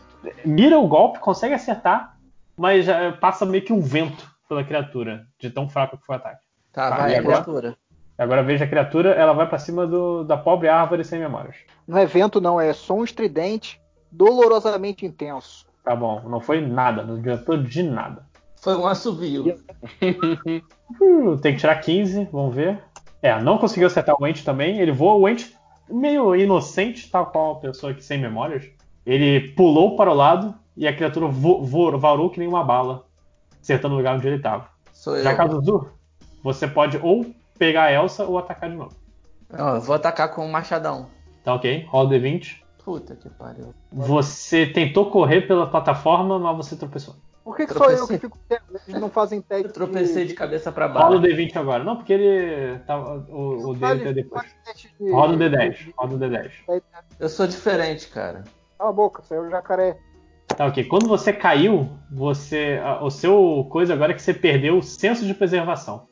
mira 0.44 0.78
o 0.78 0.88
golpe, 0.88 1.18
consegue 1.20 1.54
acertar, 1.54 2.16
mas 2.56 2.84
já 2.84 3.12
passa 3.12 3.46
meio 3.46 3.64
que 3.64 3.72
um 3.72 3.80
vento 3.80 4.28
pela 4.48 4.64
criatura, 4.64 5.24
de 5.38 5.48
tão 5.48 5.68
fraco 5.68 5.96
que 5.96 6.04
foi 6.04 6.16
o 6.16 6.18
ataque. 6.18 6.40
Tá, 6.72 6.90
Tá, 6.90 6.96
vai, 6.96 7.14
agora? 7.14 7.36
criatura. 7.42 7.76
Agora 8.18 8.42
veja 8.42 8.64
a 8.64 8.68
criatura, 8.68 9.10
ela 9.12 9.32
vai 9.32 9.48
pra 9.48 9.58
cima 9.58 9.86
do- 9.86 10.24
da 10.24 10.36
pobre 10.36 10.68
árvore 10.68 11.04
sem 11.04 11.18
memórias. 11.20 11.56
Não 11.88 11.96
é 11.96 12.04
vento, 12.04 12.38
não. 12.40 12.60
É 12.60 12.72
som 12.74 13.02
estridente, 13.02 13.80
dolorosamente 14.12 15.06
intenso. 15.06 15.66
Tá 15.82 15.96
bom, 15.96 16.20
não 16.28 16.40
foi 16.40 16.60
nada, 16.60 17.02
não 17.02 17.14
adiantou 17.16 17.56
de 17.56 17.82
nada. 17.82 18.26
Foi 18.62 18.76
um 18.76 18.86
assovio. 18.86 19.58
Uh, 21.00 21.36
tem 21.38 21.54
que 21.54 21.60
tirar 21.60 21.76
15, 21.76 22.28
vamos 22.32 22.54
ver. 22.54 22.82
É, 23.22 23.40
não 23.40 23.58
conseguiu 23.58 23.86
acertar 23.86 24.16
o 24.20 24.26
Ent 24.26 24.42
também. 24.44 24.78
Ele 24.80 24.92
voa, 24.92 25.14
o 25.14 25.28
Ent 25.28 25.50
meio 25.88 26.34
inocente, 26.36 27.10
tal 27.10 27.26
qual 27.26 27.52
a 27.52 27.60
pessoa 27.60 27.94
que 27.94 28.02
sem 28.04 28.18
memórias. 28.20 28.64
Ele 29.04 29.52
pulou 29.54 29.96
para 29.96 30.10
o 30.10 30.14
lado 30.14 30.54
e 30.76 30.86
a 30.86 30.94
criatura 30.94 31.26
vo 31.26 31.62
vo- 31.62 31.98
varou 31.98 32.30
que 32.30 32.38
nem 32.38 32.48
uma 32.48 32.62
bala, 32.64 33.04
acertando 33.60 33.94
o 33.94 33.96
lugar 33.98 34.16
onde 34.16 34.26
ele 34.26 34.36
estava. 34.36 34.68
Sou 34.92 35.16
eu. 35.16 35.24
Jakazuzu, 35.24 35.88
você 36.42 36.68
pode 36.68 36.98
ou 37.02 37.26
pegar 37.58 37.84
a 37.84 37.92
Elsa 37.92 38.24
ou 38.24 38.38
atacar 38.38 38.70
de 38.70 38.76
novo. 38.76 38.94
Não, 39.50 39.74
eu 39.76 39.80
vou 39.80 39.94
atacar 39.96 40.32
com 40.34 40.46
o 40.46 40.50
machadão. 40.52 41.08
Tá 41.42 41.54
ok? 41.54 41.86
Rola 41.88 42.08
o 42.08 42.12
D20. 42.12 42.56
Puta 42.84 43.16
que 43.16 43.28
pariu. 43.30 43.74
Você 43.92 44.66
tentou 44.66 45.10
correr 45.10 45.42
pela 45.42 45.66
plataforma, 45.66 46.38
mas 46.38 46.56
você 46.56 46.76
tropeçou. 46.76 47.16
Por 47.50 47.56
que, 47.56 47.66
que 47.66 47.74
só 47.74 47.90
eu 47.90 48.06
que 48.06 48.18
fico 48.18 48.38
quieto? 48.48 48.62
Eles 48.88 49.00
não 49.00 49.10
fazem 49.10 49.40
teste. 49.40 49.66
Eu 49.66 49.72
tropecei 49.72 50.24
de 50.24 50.34
cabeça 50.34 50.70
pra 50.70 50.86
Rola 50.86 51.16
o 51.16 51.20
baixo. 51.20 51.36
D20 51.36 51.56
agora. 51.56 51.82
Não, 51.84 51.96
porque 51.96 52.12
ele. 52.12 52.78
Tá, 52.86 52.96
o, 52.98 53.70
o 53.70 53.74
dele 53.74 54.04
tá 54.04 54.12
depois. 54.12 54.42
Faz 54.42 54.54
teste 54.64 54.94
de- 55.00 55.10
Roda 55.10 55.34
um 55.34 55.38
D10. 55.38 55.92
Roda 55.96 56.14
um 56.14 56.18
D10. 56.18 56.50
Eu 57.18 57.28
sou 57.28 57.46
diferente, 57.46 58.08
cara. 58.08 58.44
Cala 58.78 58.90
a 58.90 58.92
boca, 58.92 59.22
você 59.22 59.34
é 59.34 59.40
o 59.40 59.50
jacaré. 59.50 59.98
Tá 60.46 60.66
ok. 60.66 60.84
Quando 60.84 61.08
você 61.08 61.32
caiu, 61.32 61.90
você. 62.10 62.80
a- 62.82 63.02
O 63.04 63.10
seu 63.10 63.66
coisa 63.70 63.94
agora 63.94 64.12
é 64.12 64.14
que 64.14 64.22
você 64.22 64.32
perdeu 64.32 64.78
o 64.78 64.82
senso 64.82 65.26
de 65.26 65.34
preservação. 65.34 66.06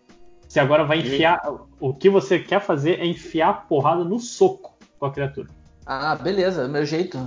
Você 0.49 0.59
agora 0.61 0.85
vai 0.85 0.99
enfiar. 0.99 1.41
O 1.79 1.95
que 1.95 2.09
você 2.11 2.39
quer 2.39 2.61
fazer 2.61 2.99
é 3.01 3.07
enfiar 3.07 3.49
a 3.51 3.53
porrada 3.55 4.03
no 4.03 4.19
soco 4.19 4.77
com 4.99 5.07
a 5.07 5.13
criatura. 5.13 5.49
Ah, 5.87 6.15
beleza. 6.17 6.67
Meu 6.69 6.85
jeito. 6.85 7.19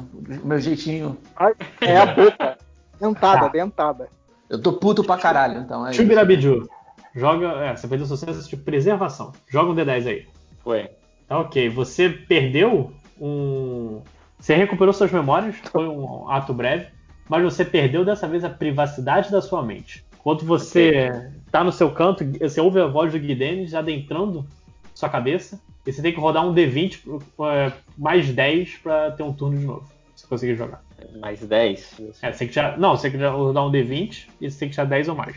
Meu 0.44 0.60
jeitinho. 0.60 1.18
Ai, 1.36 1.54
É 1.82 1.98
a 1.98 2.06
boca. 2.08 2.58
Dentada, 3.02 3.42
Tá. 3.42 3.48
dentada. 3.50 4.10
Eu 4.50 4.62
tô 4.62 4.74
puto 4.74 5.04
pra 5.04 5.18
caralho, 5.18 5.62
então. 5.62 5.88
É. 5.88 5.94
Chubirabiju. 5.94 6.70
Joga. 7.16 7.48
É, 7.66 7.76
você 7.76 7.88
perdeu 7.88 8.06
o 8.06 8.08
seu 8.08 8.18
senso 8.18 8.48
de 8.50 8.56
preservação. 8.58 9.32
Joga 9.50 9.72
um 9.72 9.76
D10 9.76 10.08
aí. 10.08 10.28
Foi. 10.64 10.90
Tá 11.28 11.40
ok. 11.40 11.70
Você 11.70 12.10
perdeu 12.10 12.92
um. 13.20 14.02
Você 14.40 14.56
recuperou 14.56 14.94
suas 14.94 15.12
memórias, 15.12 15.56
foi 15.72 15.88
um 15.88 16.30
ato 16.30 16.54
breve, 16.54 16.88
mas 17.30 17.44
você 17.44 17.64
perdeu 17.64 18.04
dessa 18.04 18.28
vez 18.28 18.44
a 18.44 18.50
privacidade 18.50 19.32
da 19.32 19.42
sua 19.42 19.62
mente. 19.62 20.04
Enquanto 20.20 20.46
você 20.46 21.32
tá 21.52 21.64
no 21.64 21.72
seu 21.72 21.92
canto, 21.92 22.24
você 22.40 22.60
ouve 22.60 22.80
a 22.80 22.88
voz 22.88 23.12
do 23.12 23.20
Guidenes 23.20 23.74
adentrando 23.74 24.46
sua 24.94 25.10
cabeça, 25.10 25.60
e 25.86 25.92
você 25.92 26.02
tem 26.02 26.12
que 26.14 26.20
rodar 26.20 26.46
um 26.46 26.54
D20 26.54 27.22
é, 27.52 27.72
mais 27.98 28.30
10 28.32 28.78
pra 28.84 29.12
ter 29.12 29.24
um 29.24 29.34
turno 29.34 29.58
de 29.60 29.66
novo. 29.66 29.90
Se 30.16 30.28
conseguir 30.28 30.56
jogar. 30.56 30.84
Mais 31.20 31.40
10. 31.46 32.00
É, 32.22 32.32
você 32.32 32.38
tem 32.40 32.48
que 32.48 32.54
tirar. 32.54 32.78
Não, 32.78 32.96
você 32.96 33.10
tem 33.10 33.20
que 33.20 33.26
rodar 33.26 33.66
um 33.66 33.72
D20 33.72 34.28
e 34.40 34.50
você 34.50 34.60
tem 34.60 34.70
que 34.70 34.76
tirar 34.76 34.86
10 34.86 35.10
ou 35.10 35.16
mais. 35.16 35.36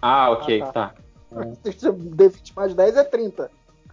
Ah, 0.00 0.30
ok, 0.30 0.62
Ah, 0.62 0.66
tá. 0.72 0.94
D20 1.32 2.52
mais 2.56 2.74
10 2.74 2.96
é 2.96 3.04
30. 3.04 3.50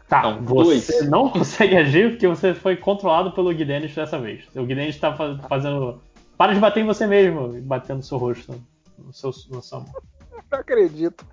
Tá, 0.08 0.24
Não, 0.24 0.42
você 0.44 0.92
dois. 0.98 1.10
não 1.10 1.30
consegue 1.32 1.78
agir 1.78 2.12
porque 2.12 2.28
você 2.28 2.54
foi 2.54 2.76
controlado 2.76 3.32
pelo 3.32 3.54
Guidenis 3.54 3.94
dessa 3.94 4.18
vez. 4.20 4.44
O 4.56 4.66
Guidenis 4.66 4.98
tá 5.00 5.16
fa- 5.16 5.38
fazendo. 5.48 6.02
Para 6.38 6.54
de 6.54 6.60
bater 6.60 6.82
em 6.82 6.86
você 6.86 7.06
mesmo, 7.06 7.50
batendo 7.62 7.98
no 7.98 8.04
seu 8.04 8.18
rosto, 8.18 8.60
no 8.98 9.14
seu, 9.14 9.32
no 9.52 9.62
seu 9.62 9.80
mão. 9.82 9.90
Não 10.52 10.60
acredito. 10.60 11.24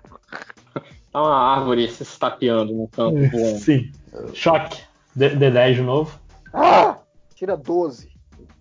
Tá 1.11 1.21
uma 1.23 1.35
árvore 1.35 1.87
se 1.89 2.03
estapeando 2.03 2.71
no 2.73 2.87
campo. 2.87 3.17
Sim. 3.59 3.91
Choque. 4.33 4.83
D- 5.15 5.35
D10 5.35 5.73
de 5.75 5.81
novo. 5.81 6.19
Ah! 6.53 6.97
Tira 7.33 7.57
12. 7.57 8.11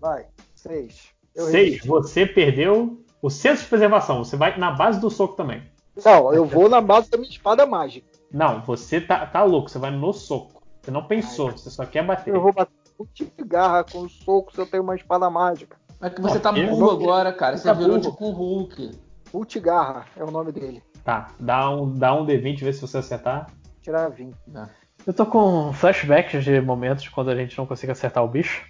Vai. 0.01 0.25
6. 0.67 1.15
6. 1.35 1.85
Você 1.85 2.27
perdeu 2.27 3.03
o 3.23 3.31
senso 3.31 3.63
de 3.65 3.69
preservação. 3.69 4.25
Você 4.25 4.37
vai 4.37 4.57
na 4.59 4.71
base 4.71 5.01
do 5.01 5.11
soco 5.11 5.35
também. 5.37 5.63
Não, 6.05 6.33
eu 6.35 6.45
vou 6.45 6.69
na 6.69 6.81
base 6.81 7.11
da 7.11 7.17
minha 7.17 7.31
espada 7.31 7.65
mágica. 7.67 8.07
Não, 8.31 8.61
você 8.63 9.01
tá, 9.01 9.25
tá 9.27 9.43
louco. 9.45 9.71
Você 9.71 9.79
vai 9.79 9.91
no 9.91 10.13
soco. 10.13 10.63
Você 10.83 10.91
não 10.91 11.03
pensou, 11.05 11.51
você 11.53 11.71
só 11.71 11.85
quer 11.85 12.05
bater. 12.05 12.35
Eu 12.35 12.41
vou 12.41 12.53
bater 12.53 12.73
um 13.01 13.07
tipo 13.07 13.31
de 13.43 13.49
garra 13.49 13.85
com 13.85 14.01
o 14.01 14.09
soco 14.09 14.53
se 14.53 14.61
eu 14.61 14.67
tenho 14.67 14.83
uma 14.83 14.95
espada 14.95 15.29
mágica. 15.29 15.77
É 16.01 16.11
que 16.11 16.21
você 16.21 16.39
tá 16.39 16.51
Eu 16.57 16.69
burro 16.69 16.91
agora, 16.91 17.33
cara. 17.33 17.57
Você 17.57 17.65
Tá 17.65 17.73
virou 17.73 17.99
burro. 17.99 18.11
tipo 18.13 18.27
um 18.29 18.33
Hulk. 18.33 18.91
Ultigarra 19.33 20.05
é 20.17 20.23
o 20.23 20.31
nome 20.31 20.53
dele. 20.53 20.83
Tá, 21.05 21.29
dá 21.39 21.71
um, 21.71 21.93
dá 21.93 22.15
um 22.15 22.27
D20, 22.27 22.61
vê 22.61 22.73
se 22.73 22.81
você 22.81 22.99
acertar. 22.99 23.47
Tirar 23.83 24.09
20. 24.11 24.35
Eu 25.07 25.15
tô 25.15 25.25
com 25.27 25.73
flashbacks 25.73 26.45
de 26.45 26.61
momentos 26.61 27.09
quando 27.09 27.31
a 27.31 27.37
gente 27.37 27.57
não 27.57 27.67
consegue 27.67 27.93
acertar 27.93 28.25
o 28.25 28.29
bicho. 28.29 28.65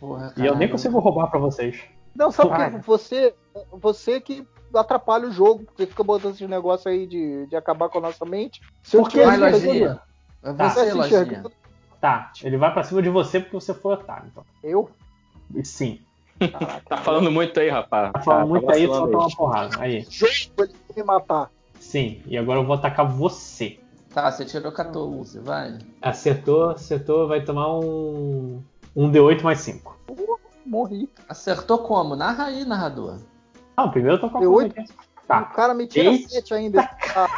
Porra, 0.00 0.32
E 0.36 0.44
eu 0.46 0.54
nem 0.56 0.68
consigo 0.68 0.98
roubar 0.98 1.28
pra 1.28 1.38
vocês. 1.38 1.78
Não, 2.14 2.30
sabe 2.30 2.50
Ah. 2.52 2.70
quê? 2.70 2.78
Você, 2.84 3.34
você 3.72 4.20
que 4.20 4.46
atrapalha 4.74 5.28
o 5.28 5.32
jogo, 5.32 5.64
porque 5.64 5.86
fica 5.86 6.02
botando 6.02 6.34
esses 6.34 6.48
negócios 6.48 6.86
aí 6.86 7.06
de, 7.06 7.46
de 7.46 7.56
acabar 7.56 7.88
com 7.88 7.98
a 7.98 8.02
nossa 8.02 8.24
mente. 8.24 8.60
Se 8.82 8.96
eu 8.96 9.02
Por 9.02 9.10
que, 9.10 9.18
tivesse 9.20 9.38
Vai, 9.38 9.52
lojinha. 9.52 10.00
É 10.42 10.52
Tá. 10.52 10.68
você, 10.70 10.86
se 10.86 10.92
lojinha. 10.92 11.44
Tá, 12.00 12.30
ele 12.42 12.56
vai 12.56 12.72
pra 12.72 12.84
cima 12.84 13.02
de 13.02 13.08
você 13.08 13.40
porque 13.40 13.54
você 13.56 13.72
foi 13.74 13.94
otário. 13.94 14.28
Então. 14.30 14.44
Eu? 14.62 14.90
Sim. 15.64 16.00
Tá 16.88 16.98
falando 16.98 17.30
muito 17.30 17.58
aí, 17.58 17.70
rapaz. 17.70 18.12
Tá 18.12 18.20
falando 18.20 18.48
muito 18.48 18.70
aí, 18.70 18.86
só 18.86 19.06
dá 19.06 19.18
uma 19.18 19.30
porrada. 19.36 19.76
Aí. 19.80 20.06
Jogo 20.10 20.32
ele 20.58 20.74
vai 20.88 20.96
me 20.96 21.02
matar. 21.04 21.50
Sim, 21.80 22.20
e 22.26 22.36
agora 22.36 22.60
eu 22.60 22.64
vou 22.64 22.74
atacar 22.74 23.06
você. 23.10 23.78
Tá, 24.12 24.30
você 24.30 24.44
tirou 24.44 24.72
14, 24.72 25.40
vai. 25.40 25.78
Acertou, 26.00 26.70
acertou, 26.70 27.26
vai 27.28 27.42
tomar 27.42 27.78
um. 27.78 28.62
Um 28.96 29.10
D8 29.12 29.42
mais 29.42 29.60
5. 29.60 29.96
Morri. 30.64 31.08
Acertou 31.28 31.78
como? 31.78 32.16
Narra 32.16 32.46
aí, 32.46 32.64
narrador. 32.64 33.18
Não, 33.76 33.90
primeiro 33.90 34.16
eu 34.16 34.20
tô 34.20 34.30
com 34.30 34.38
a 34.38 34.40
Deu 34.40 34.50
conta 34.52 34.64
oito? 34.64 34.80
aqui. 34.80 34.90
O 34.92 35.26
Tá. 35.28 35.42
cara 35.42 35.74
me 35.74 35.86
tira 35.86 36.08
Eita. 36.10 36.28
7 36.28 36.54
ainda. 36.54 36.88
Ah, 37.14 37.28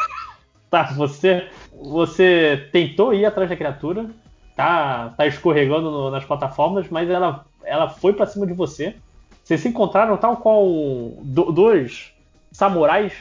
Tá, 0.71 0.83
você. 0.93 1.49
Você 1.73 2.69
tentou 2.73 3.15
ir 3.15 3.25
atrás 3.25 3.49
da 3.49 3.57
criatura, 3.57 4.11
tá, 4.55 5.15
tá 5.17 5.27
escorregando 5.27 5.91
no- 5.91 6.11
nas 6.11 6.25
plataformas, 6.25 6.89
mas 6.91 7.09
ela, 7.09 7.47
ela 7.65 7.89
foi 7.89 8.13
pra 8.13 8.27
cima 8.27 8.47
de 8.47 8.53
você. 8.53 8.97
Vocês 9.43 9.61
se 9.63 9.69
encontraram 9.69 10.17
tal 10.19 10.37
qual 10.37 10.65
do- 11.23 11.51
dois 11.53 12.13
samurais 12.53 13.15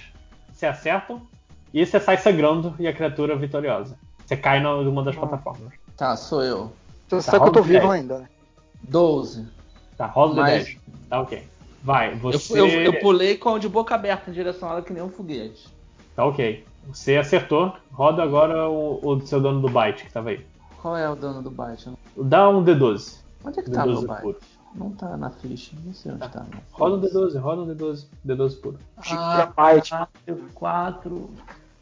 se 0.51 0.65
acertam 0.65 1.21
e 1.73 1.85
você 1.85 1.99
sai 1.99 2.17
sangrando 2.17 2.75
e 2.79 2.87
a 2.87 2.93
criatura 2.93 3.33
é 3.33 3.37
vitoriosa. 3.37 3.97
Você 4.25 4.35
cai 4.35 4.59
na- 4.59 4.81
numa 4.81 5.03
das 5.03 5.15
plataformas. 5.15 5.71
Tá, 5.95 6.17
sou 6.17 6.43
eu. 6.43 6.71
Você 7.09 7.21
sabe 7.21 7.43
que 7.43 7.49
eu 7.49 7.53
tô 7.53 7.59
o 7.59 7.63
vivo 7.63 7.89
ainda, 7.89 8.19
né? 8.19 8.29
12. 8.83 9.47
Tá, 9.97 10.05
rola 10.05 10.31
o 10.33 10.35
Mas- 10.35 10.67
D10. 10.67 10.77
Tá 11.09 11.21
ok. 11.21 11.47
Vai, 11.83 12.13
Eu, 12.13 12.17
você. 12.17 12.59
eu, 12.59 12.67
eu 12.67 12.99
pulei 12.99 13.37
com 13.37 13.57
de 13.57 13.69
boca 13.69 13.95
aberta 13.95 14.29
em 14.29 14.33
direção 14.33 14.67
a 14.69 14.73
ela 14.73 14.81
que 14.81 14.91
nem 14.91 15.01
um 15.01 15.09
foguete. 15.09 15.67
Tá 16.15 16.25
ok. 16.25 16.65
Você 16.87 17.15
acertou. 17.17 17.73
Roda 17.91 18.23
agora 18.23 18.67
o, 18.69 18.99
o 19.03 19.21
seu 19.25 19.39
dono 19.39 19.61
do 19.61 19.69
byte 19.69 20.03
que 20.05 20.11
tava 20.11 20.29
aí. 20.31 20.45
Qual 20.81 20.95
é 20.97 21.09
o 21.09 21.15
dono 21.15 21.41
do 21.41 21.49
byte? 21.51 21.89
Dá 22.15 22.49
um 22.49 22.63
D12. 22.63 23.17
Onde 23.43 23.59
é 23.59 23.63
que 23.63 23.71
tá 23.71 23.83
D12 23.85 23.91
meu 23.99 24.07
byte? 24.07 24.21
puro. 24.21 24.37
Não 24.75 24.91
tá 24.91 25.15
na 25.17 25.29
ficha, 25.29 25.71
não 25.83 25.93
sei 25.93 26.11
onde 26.11 26.27
tá. 26.29 26.41
não. 26.41 26.59
Roda 26.71 26.95
um 26.97 27.01
D12, 27.09 27.39
roda 27.39 27.61
um 27.61 27.67
D12. 27.75 28.05
D12 28.25 28.59
puro. 28.61 28.79
Ah, 29.09 29.51
Byte. 29.55 29.91
4. 30.53 31.29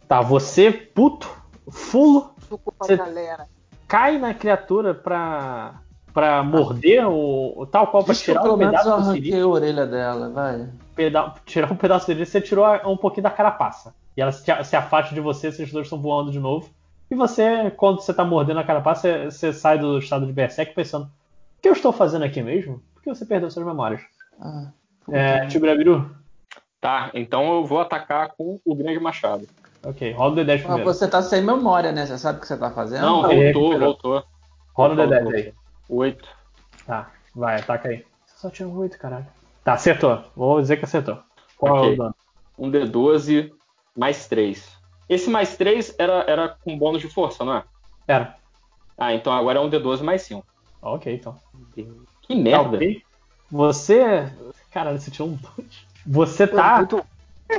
Tá, 0.07 0.21
você, 0.21 0.71
puto, 0.71 1.29
fulo, 1.69 2.31
Suco 2.47 2.71
pra 2.71 2.85
Você- 2.87 2.95
galera. 2.97 3.47
Cai 3.87 4.17
na 4.17 4.33
criatura 4.33 4.93
pra. 4.93 5.75
pra 6.13 6.43
morder 6.43 7.05
o. 7.07 7.53
o 7.57 7.65
tal 7.65 7.87
qual 7.87 8.03
pra 8.03 8.13
que 8.13 8.19
eu, 8.21 8.25
tirar 8.25 8.43
um 8.43 8.47
eu 8.47 8.57
pedaço 8.57 8.89
do 8.97 9.11
siri, 9.13 9.39
a 9.39 9.47
orelha 9.47 9.85
dela, 9.85 10.29
vai. 10.29 10.69
peda- 10.95 11.33
tirar 11.45 11.71
um 11.71 11.75
pedaço 11.75 12.07
dele, 12.07 12.25
você 12.25 12.39
tirou 12.41 12.65
um 12.85 12.97
pouquinho 12.97 13.23
da 13.23 13.31
carapaça. 13.31 13.93
E 14.17 14.21
ela 14.21 14.31
se, 14.31 14.43
se 14.63 14.75
afasta 14.75 15.13
de 15.13 15.19
você, 15.19 15.47
esses 15.47 15.71
dois 15.71 15.85
estão 15.87 15.99
voando 16.01 16.31
de 16.31 16.39
novo. 16.39 16.69
E 17.11 17.15
você, 17.15 17.69
quando 17.71 18.01
você 18.01 18.13
tá 18.13 18.23
mordendo 18.23 18.59
a 18.59 18.63
carapaça, 18.63 19.01
você, 19.29 19.31
você 19.31 19.53
sai 19.53 19.77
do 19.77 19.99
estado 19.99 20.25
de 20.25 20.31
berserk 20.33 20.73
pensando: 20.73 21.05
o 21.05 21.61
que 21.61 21.67
eu 21.69 21.73
estou 21.73 21.91
fazendo 21.91 22.23
aqui 22.23 22.41
mesmo? 22.41 22.81
Porque 22.93 23.09
você 23.13 23.25
perdeu 23.25 23.51
suas 23.51 23.65
memórias. 23.65 24.01
Ah, 24.41 24.69
É, 25.11 25.45
Tibirabiru? 25.47 26.09
Tá, 26.81 27.09
então 27.13 27.55
eu 27.55 27.65
vou 27.65 27.79
atacar 27.79 28.29
com 28.37 28.59
o 28.63 28.75
grande 28.75 28.99
machado. 28.99 29.47
Ok, 29.85 30.11
rola 30.13 30.33
o 30.33 30.35
D10 30.35 30.47
Mas 30.47 30.61
primeiro. 30.63 30.83
você 30.85 31.07
tá 31.07 31.21
sem 31.21 31.41
memória, 31.43 31.91
né? 31.91 32.05
Você 32.07 32.17
sabe 32.17 32.39
o 32.39 32.41
que 32.41 32.47
você 32.47 32.57
tá 32.57 32.71
fazendo? 32.71 33.01
Não, 33.05 33.21
voltou, 33.21 33.39
recuperou. 33.39 33.79
voltou. 33.79 34.23
Rola 34.73 34.93
o 34.93 34.97
D10 34.97 35.33
aí. 35.35 35.53
Oito. 35.89 36.27
Tá, 36.87 37.11
vai, 37.35 37.59
ataca 37.59 37.89
aí. 37.89 38.03
Você 38.25 38.37
só 38.39 38.49
tirou 38.49 38.73
8, 38.77 38.97
caralho. 38.97 39.27
Tá, 39.63 39.73
acertou. 39.73 40.23
Vou 40.35 40.59
dizer 40.59 40.77
que 40.77 40.85
acertou. 40.85 41.19
Qual 41.57 41.75
é 41.75 41.79
Ok. 41.79 41.93
o 41.93 41.97
dano? 41.97 42.15
Um 42.57 42.71
D12 42.71 43.51
mais 43.95 44.27
3. 44.27 44.75
Esse 45.07 45.29
mais 45.29 45.55
3 45.55 45.93
era, 45.99 46.23
era 46.27 46.49
com 46.63 46.77
bônus 46.77 47.01
de 47.01 47.07
força, 47.09 47.45
não 47.45 47.53
é? 47.55 47.63
Era. 48.07 48.37
Ah, 48.97 49.13
então 49.13 49.31
agora 49.33 49.59
é 49.59 49.61
um 49.61 49.69
D12 49.69 50.01
mais 50.01 50.23
5. 50.23 50.43
Ok, 50.81 51.13
então. 51.13 51.37
Que 52.21 52.35
merda. 52.35 52.79
Tá. 52.79 52.85
Você. 53.51 54.31
Caralho, 54.71 54.99
você 54.99 55.11
tirou 55.11 55.29
um 55.29 55.35
2. 55.57 55.87
Você 56.07 56.47
tá 56.47 56.87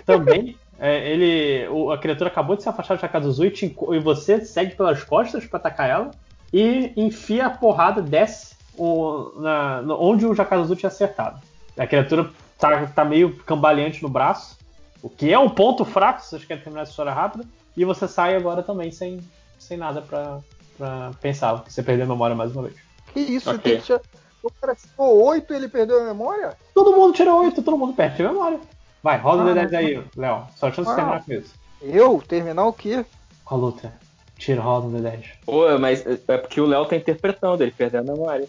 também. 0.05 0.59
É, 0.79 1.09
ele. 1.11 1.69
o- 1.69 1.91
a 1.91 1.99
criatura 1.99 2.29
acabou 2.31 2.57
de 2.57 2.63
se 2.63 2.69
afastar 2.69 2.95
de 2.97 3.01
Shakazuzu 3.01 3.45
e, 3.47 3.51
te 3.51 3.67
e 3.93 3.99
você 3.99 4.45
segue 4.45 4.75
pelas 4.75 5.03
costas 5.03 5.45
pra 5.47 5.59
atacar 5.59 5.89
ela. 5.89 6.11
E 6.53 6.93
enfia 6.97 7.47
a 7.47 7.51
porrada, 7.51 8.01
desce 8.01 8.55
o- 8.79 9.33
na- 9.41 9.83
no- 9.83 10.01
onde 10.01 10.27
o 10.27 10.35
Jakazuzu 10.35 10.77
tinha 10.77 10.89
acertado. 10.89 11.41
A 11.77 11.87
criatura 11.87 12.31
tá, 12.59 12.87
tá 12.87 13.05
meio 13.05 13.37
cambaleante 13.45 14.03
no 14.03 14.09
braço. 14.09 14.57
O 15.03 15.09
que 15.11 15.33
é 15.33 15.39
um 15.39 15.49
ponto 15.51 15.85
fraco, 15.85 16.23
se 16.23 16.31
vocês 16.31 16.45
querem 16.45 16.63
terminar 16.63 16.83
essa 16.83 16.91
história 16.93 17.13
rápida. 17.13 17.45
E 17.77 17.85
você 17.85 18.09
sai 18.09 18.35
agora 18.35 18.63
também 18.63 18.91
sem, 18.91 19.21
sem 19.59 19.77
nada 19.77 20.01
pra, 20.01 20.39
pra 20.79 21.11
pensar. 21.21 21.63
Você 21.69 21.83
perdeu 21.83 22.07
a 22.07 22.09
memória 22.09 22.35
mais 22.35 22.53
uma 22.53 22.63
vez. 22.63 22.75
Que 23.13 23.21
isso? 23.21 23.51
Ok. 23.51 23.61
Tem 23.63 23.77
que 23.81 23.87
tirar- 23.87 24.01
O 24.43 24.51
cara 24.51 24.75
tirou 24.75 25.25
8 25.27 25.53
e 25.53 25.57
ele 25.57 25.69
perdeu 25.69 26.01
a 26.01 26.05
memória? 26.05 26.55
Todo 26.75 26.93
mundo 26.97 27.13
tirou 27.13 27.43
8, 27.43 27.63
todo 27.63 27.77
mundo 27.77 27.93
perde 27.95 28.23
a 28.25 28.29
memória. 28.33 28.59
Vai, 29.07 29.19
roda 29.19 29.45
o 29.45 29.49
Ah, 29.49 29.55
D10 29.55 29.75
aí, 29.77 30.05
Léo. 30.17 30.47
Só 30.57 30.73
chance 30.73 30.91
de 30.91 30.97
terminar 30.97 31.25
com 31.25 31.33
isso. 31.33 31.55
Eu? 31.81 32.21
Terminar 32.27 32.65
o 32.65 32.73
quê? 32.73 33.07
Com 33.45 33.55
a 33.55 33.59
luta. 33.59 33.93
Tira 34.37 34.61
roda 34.61 34.89
no 34.89 34.99
D10. 34.99 35.27
Pô, 35.45 35.79
mas 35.79 36.05
é 36.05 36.37
porque 36.37 36.61
o 36.61 36.67
Léo 36.67 36.87
tá 36.87 36.97
interpretando, 36.97 37.63
ele 37.63 37.71
perdeu 37.71 38.01
a 38.01 38.03
memória. 38.03 38.49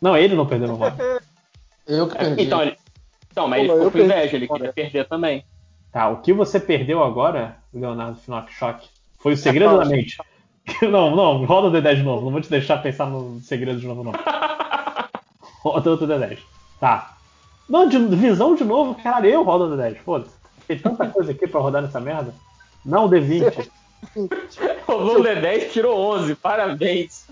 Não, 0.00 0.16
ele 0.16 0.36
não 0.36 0.46
perdeu 0.46 0.68
a 0.68 0.72
memória. 0.72 1.20
Eu 1.84 2.06
que 2.06 2.16
perdi. 2.16 2.44
Então, 2.44 2.62
ele... 2.62 2.76
então 3.32 3.48
mas 3.48 3.58
ele 3.58 3.68
Pô, 3.68 3.74
ficou 3.74 3.86
eu 3.86 3.90
com 3.90 3.98
inveja, 3.98 4.36
ele 4.36 4.46
queria 4.46 4.72
perder 4.72 5.08
também. 5.08 5.44
Tá, 5.90 6.08
o 6.10 6.20
que 6.20 6.32
você 6.32 6.60
perdeu 6.60 7.02
agora, 7.02 7.56
Leonardo 7.74 8.20
Finock 8.20 8.52
Shock, 8.52 8.88
foi 9.18 9.32
o 9.32 9.36
segredo 9.36 9.78
da 9.78 9.84
mente. 9.84 10.16
Não, 10.82 11.16
não, 11.16 11.44
roda 11.46 11.68
o 11.68 11.72
D10 11.72 11.96
de 11.96 12.02
novo. 12.02 12.26
Não 12.26 12.30
vou 12.30 12.42
te 12.42 12.50
deixar 12.50 12.76
pensar 12.76 13.06
no 13.06 13.40
segredo 13.40 13.80
de 13.80 13.86
novo, 13.86 14.04
não. 14.04 14.12
Roda 15.64 15.90
outro 15.90 16.06
D10. 16.06 16.38
Tá. 16.78 17.17
Não, 17.68 17.88
de, 17.88 17.98
visão 18.16 18.54
de 18.54 18.64
novo, 18.64 18.94
caralho, 19.02 19.26
eu 19.26 19.42
rodo 19.42 19.64
o 19.74 19.76
D10, 19.76 19.96
foda-se. 19.98 20.32
Tem 20.66 20.78
tanta 20.78 21.06
coisa 21.10 21.32
aqui 21.32 21.46
pra 21.46 21.60
rodar 21.60 21.82
nessa 21.82 22.00
merda. 22.00 22.34
Não, 22.84 23.06
o 23.06 23.10
D20. 23.10 23.68
Rolou 24.86 25.20
o 25.20 25.22
D10, 25.22 25.70
tirou 25.70 25.98
11, 26.14 26.34
parabéns. 26.36 27.26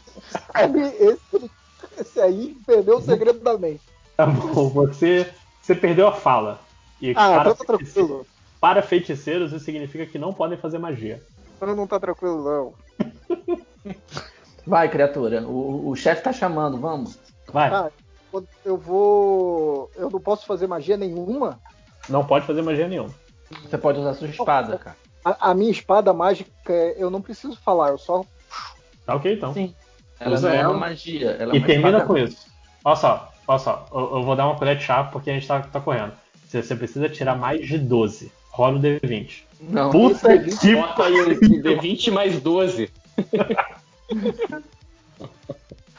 Esse, 1.00 1.50
esse 1.98 2.20
aí 2.20 2.56
perdeu 2.66 2.98
o 2.98 3.02
segredo 3.02 3.38
da 3.40 3.56
mente. 3.56 3.80
Tá 4.16 4.26
bom, 4.26 4.68
você, 4.70 5.30
você 5.62 5.74
perdeu 5.74 6.08
a 6.08 6.12
fala. 6.12 6.60
E 7.00 7.10
Ah, 7.10 7.14
para, 7.14 7.40
então 7.50 7.54
tá 7.54 7.64
tranquilo. 7.64 8.26
para 8.60 8.82
feiticeiros, 8.82 9.52
isso 9.52 9.64
significa 9.64 10.06
que 10.06 10.18
não 10.18 10.32
podem 10.32 10.58
fazer 10.58 10.78
magia. 10.78 11.22
Então 11.56 11.74
não 11.76 11.86
tá 11.86 12.00
tranquilo, 12.00 12.42
não. 12.42 12.74
Vai, 14.66 14.88
criatura. 14.88 15.42
O, 15.46 15.90
o 15.90 15.96
chefe 15.96 16.22
tá 16.22 16.32
chamando, 16.32 16.78
vamos. 16.78 17.18
Vai, 17.52 17.70
Ah, 17.72 17.90
eu 18.64 18.76
vou. 18.76 19.90
Eu 19.96 20.10
não 20.10 20.20
posso 20.20 20.46
fazer 20.46 20.66
magia 20.66 20.96
nenhuma. 20.96 21.60
não 22.08 22.24
pode 22.24 22.46
fazer 22.46 22.62
magia 22.62 22.88
nenhuma. 22.88 23.10
Você 23.62 23.78
pode 23.78 24.00
usar 24.00 24.14
sua 24.14 24.28
espada, 24.28 24.78
cara. 24.78 24.96
A, 25.24 25.50
a 25.50 25.54
minha 25.54 25.70
espada 25.70 26.12
mágica, 26.12 26.72
eu 26.96 27.10
não 27.10 27.20
preciso 27.20 27.56
falar, 27.56 27.90
eu 27.90 27.98
só. 27.98 28.24
Tá 29.04 29.14
ok, 29.14 29.34
então. 29.34 29.52
Sim. 29.52 29.74
Ela 30.18 30.34
Usa 30.34 30.48
não 30.48 30.54
é 30.54 30.58
ela 30.58 30.70
uma 30.70 30.80
magia. 30.80 31.30
Ela 31.30 31.52
é 31.52 31.56
E 31.56 31.58
uma 31.58 31.66
termina 31.66 32.00
com 32.04 32.16
isso. 32.16 32.46
Olha 32.84 32.96
só, 32.96 33.32
olha 33.46 33.58
só. 33.58 33.86
Eu, 33.92 34.16
eu 34.16 34.22
vou 34.22 34.36
dar 34.36 34.46
uma 34.46 34.56
colher 34.56 34.76
de 34.76 34.84
chá 34.84 35.04
porque 35.04 35.30
a 35.30 35.34
gente 35.34 35.46
tá, 35.46 35.60
tá 35.60 35.80
correndo. 35.80 36.12
Você, 36.46 36.62
você 36.62 36.74
precisa 36.76 37.08
tirar 37.08 37.36
mais 37.36 37.66
de 37.66 37.78
12. 37.78 38.32
Rola 38.50 38.78
o 38.78 38.80
D20. 38.80 39.42
Não. 39.60 39.90
Puta 39.90 40.38
que 40.38 40.74
Bota 40.74 41.04
aí 41.04 41.20
um 41.20 41.26
D20 41.28 42.12
mais 42.12 42.40
12. 42.40 42.90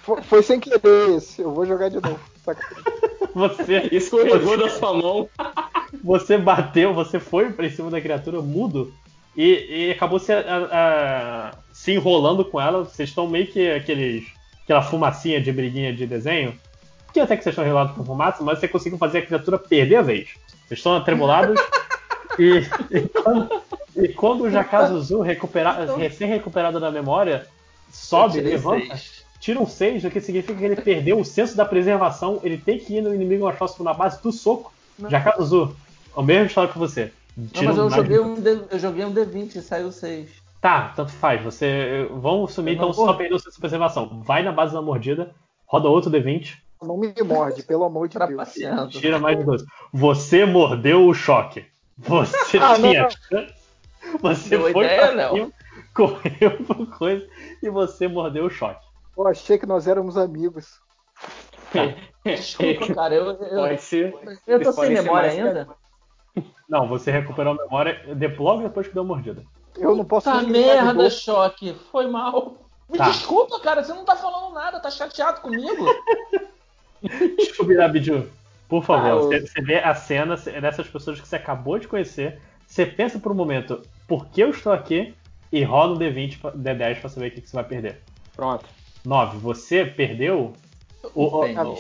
Foi, 0.08 0.22
foi 0.22 0.42
sem 0.42 0.58
querer 0.58 1.10
esse. 1.18 1.42
Eu 1.42 1.52
vou 1.52 1.66
jogar 1.66 1.90
de 1.90 1.96
novo. 2.02 2.18
Saca? 2.46 2.66
você, 3.36 3.90
Escorregou 3.92 4.58
da 4.58 4.70
sua 4.70 4.94
mão. 4.94 5.30
você 6.02 6.38
bateu, 6.38 6.94
você 6.94 7.20
foi 7.20 7.52
pra 7.52 7.70
cima 7.70 7.90
da 7.92 8.00
criatura 8.00 8.40
mudo 8.42 8.94
e, 9.36 9.88
e 9.88 9.92
acabou 9.92 10.18
se, 10.18 10.32
a- 10.32 10.40
a- 10.72 11.52
se 11.74 11.92
enrolando 11.92 12.46
com 12.46 12.60
ela. 12.62 12.86
Vocês 12.86 13.10
estão 13.10 13.28
meio 13.28 13.48
que 13.48 13.70
aqueles, 13.70 14.24
aquela 14.64 14.82
fumacinha 14.82 15.42
de 15.42 15.52
briguinha 15.52 15.94
de 15.94 16.08
desenho. 16.08 16.58
Que 17.14 17.20
até 17.20 17.36
que 17.36 17.44
vocês 17.44 17.52
estão 17.52 17.66
enrolados 17.66 17.94
com 17.98 18.06
fumaça, 18.06 18.42
mas 18.42 18.60
você 18.60 18.68
conseguiu 18.70 18.98
fazer 18.98 19.18
a 19.20 19.26
criatura 19.26 19.58
perder 19.60 19.98
a 19.98 20.02
vez. 20.02 20.30
Vocês 20.68 20.80
estão 20.80 20.96
atribulados 20.96 21.60
e, 22.40 22.64
e 22.96 23.02
quando, 23.10 23.50
e 23.98 24.08
quando 24.10 24.42
o 24.46 24.50
Jakazuzu 24.50 25.20
recupera, 25.20 25.86
recém-recuperado 25.98 26.80
da 26.80 26.90
memória 26.92 27.46
sobe, 27.92 28.40
levanta, 28.40 28.86
seis. 28.96 29.17
Tira 29.40 29.60
um 29.60 29.68
6, 29.68 30.06
o 30.06 30.10
que 30.12 30.20
significa 30.22 30.58
que 30.58 30.64
ele 30.66 30.76
perdeu 30.76 31.20
o 31.20 31.26
senso 31.26 31.56
da 31.56 31.66
preservação, 31.66 32.40
ele 32.44 32.58
tem 32.58 32.80
que 32.80 32.96
ir 32.98 33.02
no 33.02 33.14
inimigo 33.14 33.46
mais 33.46 33.58
próximo 33.58 33.84
na 33.86 33.94
base 33.94 34.22
do 34.22 34.32
soco. 34.32 34.74
Jakazuzu, 35.10 35.76
a 36.16 36.24
mesma 36.24 36.46
história 36.48 36.72
que 36.72 36.80
você. 36.80 37.12
Não, 37.38 37.48
Tira 37.48 37.68
mas 37.68 37.78
eu 37.78 37.90
joguei, 37.92 38.20
um 38.20 38.36
D, 38.36 38.60
eu 38.72 38.80
joguei 38.80 39.06
um 39.06 39.14
D20 39.14 39.56
e 39.58 39.62
saiu 39.62 39.92
6. 39.92 40.30
Tá, 40.60 40.92
tanto 40.96 41.12
faz. 41.12 41.42
Você. 41.44 42.08
Vamos 42.12 42.52
assumir, 42.52 42.72
Eu 42.72 42.76
então 42.76 42.88
não 42.88 42.94
vou. 42.94 43.06
só 43.06 43.14
perdeu 43.14 43.38
o 43.38 43.40
senso 43.40 43.56
de 43.56 43.60
preservação. 43.62 44.24
Vai 44.24 44.42
na 44.42 44.52
base 44.52 44.74
da 44.74 44.82
mordida, 44.82 45.32
roda 45.68 45.88
outro 45.88 46.10
D20, 46.10 46.56
Não 46.82 46.98
me 46.98 47.14
morde, 47.24 47.62
pelo 47.62 47.84
amor 47.84 48.08
de 48.08 48.18
Deus. 48.18 48.54
Tira 48.90 49.20
mais 49.20 49.38
de 49.38 49.44
12. 49.44 49.66
Você 49.94 50.46
mordeu 50.46 51.06
o 51.08 51.14
choque. 51.14 51.64
Você 51.96 52.58
Ah, 52.58 52.78
não, 52.78 52.90
tinha. 52.90 53.08
não. 53.32 53.48
Você 54.22 54.50
Deu 54.50 54.62
foi 54.62 54.72
ideia, 54.72 55.12
pra 55.12 55.30
cima, 55.30 55.52
correu 55.94 56.52
por 56.66 56.98
coisa 56.98 57.28
e 57.62 57.70
você 57.70 58.08
mordeu 58.08 58.46
o 58.46 58.50
choque. 58.50 58.87
Eu 59.18 59.28
achei 59.28 59.58
que 59.58 59.66
nós 59.66 59.88
éramos 59.88 60.16
amigos. 60.18 60.80
Desculpa, 62.24 62.94
cara. 62.94 63.16
Eu, 63.16 63.26
eu, 63.32 63.62
Pode 63.62 63.82
ser. 63.82 64.16
eu 64.46 64.62
tô 64.62 64.72
sem 64.74 64.92
memória 64.94 65.32
ainda. 65.32 65.68
Não, 66.70 66.88
você 66.88 67.10
recuperou 67.12 67.54
a 67.54 67.64
memória 67.64 68.16
de- 68.16 68.28
logo 68.28 68.62
depois 68.64 68.88
que 68.88 68.94
deu 68.94 69.04
a 69.04 69.06
mordida. 69.06 69.44
Eu 69.78 69.96
não 69.96 70.06
posso 70.06 70.26
Tá 70.30 70.42
merda, 70.44 71.10
choque. 71.10 71.74
Foi 71.92 72.08
mal. 72.08 72.58
Me 72.90 72.98
Tá. 72.98 73.10
desculpa, 73.10 73.60
cara. 73.60 73.84
Você 73.84 73.94
não 73.94 74.06
tá 74.06 74.16
falando 74.16 74.54
nada. 74.54 74.80
Tá 74.80 74.90
chateado 74.92 75.42
comigo? 75.42 75.86
Shubirabiju, 77.56 78.28
por 78.68 78.84
favor, 78.84 79.06
Ah, 79.06 79.10
eu- 79.10 79.24
você, 79.24 79.40
você 79.42 79.62
vê 79.62 79.76
a 79.80 79.94
cena 79.94 80.36
dessas 80.36 80.88
pessoas 80.88 81.20
que 81.22 81.28
você 81.28 81.36
acabou 81.36 81.78
de 81.80 81.88
conhecer. 81.88 82.40
Você 82.66 82.86
pensa 82.86 83.20
por 83.20 83.32
um 83.32 83.36
momento, 83.36 83.82
por 84.08 84.28
que 84.28 84.42
eu 84.42 84.50
estou 84.50 84.74
aqui? 84.74 85.14
E 85.52 85.64
rola 85.64 85.94
um 85.94 85.98
D20, 85.98 86.40
pra- 86.40 86.52
D10 86.52 87.00
pra 87.00 87.10
saber 87.10 87.28
o 87.28 87.32
que, 87.32 87.42
que 87.42 87.50
você 87.50 87.56
vai 87.56 87.64
perder. 87.64 88.02
Pronto. 88.36 88.66
9. 89.08 89.38
Você 89.38 89.86
perdeu 89.86 90.54
o- 91.16 91.24
o- 91.38 91.74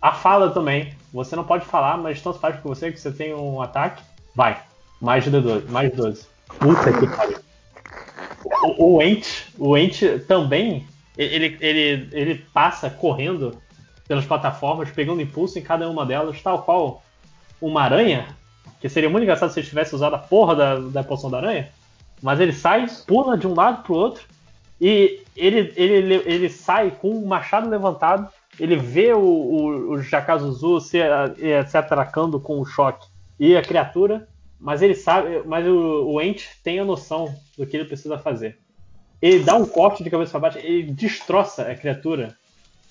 a 0.00 0.12
fala 0.12 0.50
também. 0.50 0.94
Você 1.12 1.34
não 1.34 1.44
pode 1.44 1.64
falar, 1.64 1.96
mas 1.98 2.20
tanto 2.22 2.38
faz 2.38 2.58
com 2.60 2.68
você 2.68 2.92
que 2.92 3.00
você 3.00 3.10
tem 3.10 3.34
um 3.34 3.60
ataque. 3.60 4.02
Vai. 4.34 4.60
Mais 5.00 5.24
de 5.24 5.30
12. 5.30 5.66
Mais 5.70 5.90
de 5.90 5.96
12. 5.96 6.26
Puta 6.58 6.92
que 6.92 7.06
pariu. 7.16 7.38
O, 8.78 8.96
o 8.96 9.02
Ent, 9.02 9.26
o 9.58 9.76
Ent 9.76 10.02
também, 10.26 10.86
ele, 11.16 11.56
ele, 11.60 12.08
ele 12.12 12.34
passa 12.52 12.88
correndo 12.88 13.56
pelas 14.06 14.24
plataformas, 14.24 14.90
pegando 14.90 15.20
impulso 15.20 15.58
em 15.58 15.62
cada 15.62 15.88
uma 15.88 16.04
delas, 16.06 16.40
tal 16.42 16.62
qual 16.62 17.02
uma 17.60 17.82
aranha, 17.82 18.28
que 18.80 18.88
seria 18.88 19.08
muito 19.10 19.22
engraçado 19.24 19.50
se 19.52 19.60
ele 19.60 19.66
tivesse 19.68 19.94
usado 19.94 20.14
a 20.14 20.18
porra 20.18 20.54
da, 20.56 20.76
da 20.76 21.02
poção 21.04 21.30
da 21.30 21.38
aranha, 21.38 21.68
mas 22.22 22.40
ele 22.40 22.52
sai, 22.52 22.86
pula 23.06 23.36
de 23.38 23.46
um 23.46 23.54
lado 23.54 23.82
pro 23.82 23.94
outro, 23.94 24.24
e 24.80 25.22
ele, 25.36 25.72
ele, 25.76 26.14
ele 26.24 26.48
sai 26.48 26.90
com 26.90 27.10
o 27.10 27.26
machado 27.26 27.68
levantado, 27.68 28.28
ele 28.58 28.76
vê 28.76 29.12
o, 29.12 29.20
o, 29.20 29.90
o 29.90 30.02
Jakazuzu 30.02 30.80
se, 30.80 30.98
eh, 30.98 31.64
se 31.66 31.76
atracando 31.76 32.40
com 32.40 32.60
o 32.60 32.64
choque 32.64 33.06
e 33.38 33.56
a 33.56 33.62
criatura, 33.62 34.28
mas 34.58 34.82
ele 34.82 34.94
sabe, 34.94 35.42
mas 35.46 35.66
o, 35.66 36.06
o 36.06 36.20
Ent 36.20 36.44
tem 36.62 36.78
a 36.78 36.84
noção 36.84 37.34
do 37.56 37.66
que 37.66 37.76
ele 37.76 37.86
precisa 37.86 38.18
fazer. 38.18 38.58
Ele 39.20 39.44
dá 39.44 39.54
um 39.54 39.66
corte 39.66 40.02
de 40.02 40.10
cabeça 40.10 40.32
para 40.32 40.40
baixo, 40.40 40.58
ele 40.58 40.92
destroça 40.92 41.62
a 41.62 41.74
criatura 41.74 42.36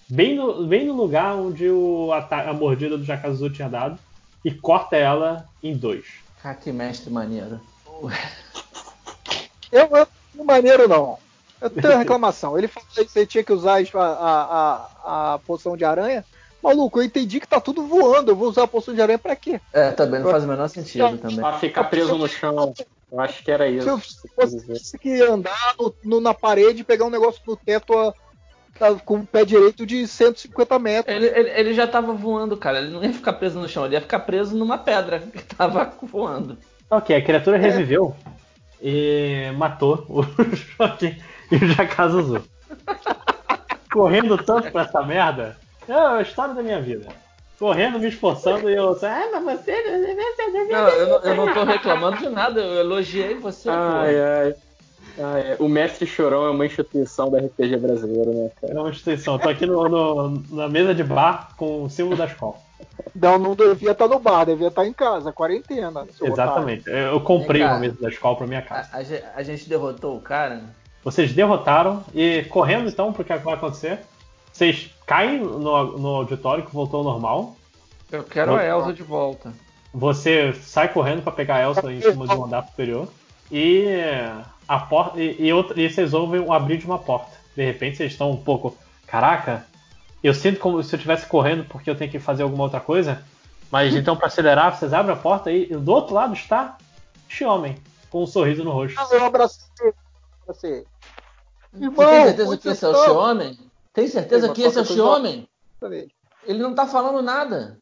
bem 0.07 0.35
no, 0.35 0.65
bem 0.65 0.85
no 0.85 0.93
lugar 0.93 1.35
onde 1.35 1.69
o 1.69 2.11
ata- 2.13 2.49
a 2.49 2.53
mordida 2.53 2.97
do 2.97 3.03
Jakazuzu 3.03 3.49
tinha 3.49 3.69
dado 3.69 3.99
e 4.45 4.51
corta 4.51 4.95
ela 4.95 5.45
em 5.61 5.75
dois. 5.75 6.05
Ah, 6.43 6.53
que 6.53 6.71
mestre 6.71 7.11
maneiro. 7.11 7.59
Eu, 9.71 9.87
eu 9.91 10.07
não 10.33 10.45
maneiro, 10.45 10.87
não. 10.87 11.17
Eu 11.61 11.69
tenho 11.69 11.93
uma 11.93 11.99
reclamação. 11.99 12.57
Ele 12.57 12.67
falou 12.67 12.87
que 12.89 13.05
você 13.05 13.25
tinha 13.25 13.43
que 13.43 13.53
usar 13.53 13.81
a, 13.93 13.99
a, 13.99 14.87
a, 15.03 15.33
a 15.33 15.39
poção 15.39 15.75
de 15.75 15.85
aranha. 15.85 16.23
Maluco, 16.61 16.99
eu 16.99 17.03
entendi 17.03 17.39
que 17.39 17.47
tá 17.47 17.59
tudo 17.61 17.83
voando. 17.83 18.31
Eu 18.31 18.35
vou 18.35 18.49
usar 18.49 18.63
a 18.63 18.67
poção 18.67 18.93
de 18.93 19.01
aranha 19.01 19.17
pra 19.19 19.35
quê? 19.35 19.61
É, 19.73 19.91
também 19.91 20.19
não 20.19 20.29
faz 20.29 20.43
o 20.43 20.47
menor 20.47 20.67
sentido 20.67 21.17
também. 21.17 21.37
Pra 21.37 21.53
ficar 21.53 21.85
preso 21.85 22.17
no 22.17 22.27
chão. 22.27 22.73
Eu 23.11 23.19
acho 23.19 23.43
que 23.43 23.49
era 23.51 23.67
isso. 23.67 23.83
Se 23.83 23.89
eu 23.89 23.99
fosse 24.35 24.59
tivesse 24.61 24.97
que 24.99 25.21
andar 25.21 25.73
no- 25.79 25.93
no- 26.03 26.21
na 26.21 26.33
parede 26.33 26.81
e 26.81 26.83
pegar 26.83 27.05
um 27.05 27.09
negócio 27.09 27.41
no 27.47 27.55
teto 27.55 27.97
a- 27.97 28.13
a- 28.81 28.93
com 28.95 29.19
o 29.19 29.25
pé 29.25 29.43
direito 29.45 29.85
de 29.85 30.05
150 30.05 30.77
metros. 30.77 31.15
Ele, 31.15 31.27
ele, 31.27 31.49
ele 31.49 31.73
já 31.73 31.87
tava 31.87 32.13
voando, 32.13 32.55
cara. 32.57 32.79
Ele 32.79 32.91
não 32.91 33.03
ia 33.03 33.13
ficar 33.13 33.33
preso 33.33 33.57
no 33.59 33.67
chão, 33.69 33.85
ele 33.85 33.95
ia 33.95 34.01
ficar 34.01 34.19
preso 34.19 34.55
numa 34.55 34.77
pedra 34.77 35.19
que 35.33 35.43
tava 35.55 35.91
voando. 36.03 36.57
Ok, 36.91 37.15
a 37.15 37.21
criatura 37.23 37.57
reviveu 37.57 38.15
e 38.81 39.51
matou 39.57 40.05
o 40.09 40.23
Joaquim 40.77 41.15
e 41.51 41.55
o 41.55 41.67
Jakazuzu. 41.73 42.43
Correndo 43.91 44.37
tanto 44.37 44.71
pra 44.71 44.83
essa 44.83 45.01
merda, 45.01 45.57
é 45.87 45.93
a 45.93 46.21
história 46.21 46.53
da 46.53 46.61
minha 46.61 46.79
vida. 46.81 47.07
Correndo, 47.57 47.99
me 47.99 48.07
esforçando 48.07 48.69
e 48.69 48.75
eu. 48.75 48.97
Ah, 49.03 49.41
mas 49.43 49.59
você. 49.61 49.73
Não, 50.71 50.87
eu 50.89 51.07
não, 51.07 51.17
eu 51.23 51.35
não 51.35 51.53
tô 51.53 51.63
reclamando 51.63 52.17
de 52.17 52.29
nada, 52.29 52.61
eu 52.61 52.79
elogiei 52.79 53.35
você, 53.35 53.69
Ai, 53.69 53.75
pô. 53.75 53.97
ai. 53.97 54.55
Ai, 55.21 55.51
ai. 55.51 55.55
O 55.59 55.67
Mestre 55.67 56.05
Chorão 56.05 56.45
é 56.45 56.49
uma 56.51 56.65
instituição 56.65 57.29
da 57.29 57.39
RPG 57.39 57.75
brasileira, 57.77 58.31
né, 58.31 58.49
cara? 58.61 58.73
É 58.73 58.79
uma 58.79 58.89
instituição. 58.89 59.33
Eu 59.33 59.39
tô 59.39 59.49
aqui 59.49 59.65
no, 59.65 59.89
no- 59.89 60.43
na 60.55 60.69
mesa 60.69 60.95
de 60.95 61.03
bar 61.03 61.49
com 61.57 61.83
o 61.83 61.89
símbolo 61.89 62.15
da 62.15 62.25
escola. 62.25 62.55
Não, 63.13 63.37
não 63.37 63.55
devia 63.55 63.91
estar 63.91 64.07
no 64.07 64.19
bar, 64.19 64.45
devia 64.45 64.67
estar 64.69 64.85
em 64.85 64.93
casa, 64.93 65.33
quarentena. 65.33 66.07
Exatamente. 66.21 66.87
Eu 66.87 66.95
eu 66.95 67.19
comprei 67.21 67.61
uma 67.61 67.79
mesa 67.79 67.97
da 67.99 68.07
escola 68.07 68.37
pra 68.37 68.47
minha 68.47 68.61
casa. 68.61 68.89
A, 68.93 68.97
a 68.99 69.39
a 69.39 69.43
gente 69.43 69.67
derrotou 69.67 70.15
o 70.15 70.21
cara. 70.21 70.61
Vocês 71.09 71.33
derrotaram 71.33 72.03
e 72.13 72.43
correndo 72.49 72.87
então 72.87 73.11
pro 73.11 73.23
que 73.23 73.35
vai 73.35 73.55
acontecer. 73.55 73.99
Vocês 74.53 74.93
caem 75.07 75.39
no, 75.39 75.97
no 75.97 76.07
auditório 76.09 76.63
que 76.63 76.71
voltou 76.71 76.99
ao 76.99 77.03
normal. 77.03 77.55
Eu 78.11 78.23
quero 78.23 78.55
a 78.55 78.63
Elsa 78.63 78.93
de 78.93 79.01
volta. 79.01 79.51
Você 79.91 80.53
sai 80.53 80.93
correndo 80.93 81.23
pra 81.23 81.31
pegar 81.31 81.55
a 81.55 81.63
Elsa 81.63 81.91
em 81.91 81.99
cima 81.99 82.27
de 82.27 82.35
um 82.35 82.45
andar 82.45 82.67
superior. 82.67 83.07
e 83.51 83.87
a 84.67 84.79
porta 84.79 85.19
e, 85.19 85.47
e, 85.47 85.51
outra, 85.51 85.81
e 85.81 85.89
vocês 85.89 86.13
ouvem 86.13 86.41
o 86.41 86.53
abrir 86.53 86.77
de 86.77 86.85
uma 86.85 86.99
porta. 86.99 87.31
De 87.55 87.65
repente 87.65 87.97
vocês 87.97 88.11
estão 88.11 88.29
um 88.29 88.37
pouco, 88.37 88.77
caraca, 89.07 89.65
eu 90.23 90.31
sinto 90.31 90.59
como 90.59 90.83
se 90.83 90.93
eu 90.93 90.97
estivesse 90.97 91.25
correndo 91.25 91.65
porque 91.65 91.89
eu 91.89 91.95
tenho 91.95 92.11
que 92.11 92.19
fazer 92.19 92.43
alguma 92.43 92.65
outra 92.65 92.79
coisa. 92.79 93.23
Mas 93.71 93.95
então 93.95 94.15
para 94.15 94.27
acelerar, 94.27 94.77
vocês 94.77 94.93
abrem 94.93 95.15
a 95.15 95.19
porta 95.19 95.51
e 95.51 95.65
do 95.65 95.91
outro 95.91 96.13
lado 96.13 96.33
está 96.35 96.77
este 97.27 97.43
homem 97.43 97.77
com 98.11 98.21
um 98.21 98.27
sorriso 98.27 98.63
no 98.63 98.71
rosto. 98.71 98.99
Eu 99.11 99.25
abracei. 99.25 99.93
abracei. 100.43 100.85
Irmão, 101.73 102.05
tem 102.05 102.25
certeza 102.25 102.57
que 102.57 102.69
esse 102.69 102.85
é 102.85 102.87
o 102.87 102.93
Xiaomi? 102.93 103.59
Tem 103.93 104.07
certeza 104.07 104.53
que 104.53 104.61
esse 104.61 104.77
é 104.77 104.81
o 104.81 104.85
Xiaomi? 104.85 105.49
Ele 106.45 106.59
não 106.59 106.73
tá 106.73 106.87
falando 106.87 107.21
nada. 107.21 107.79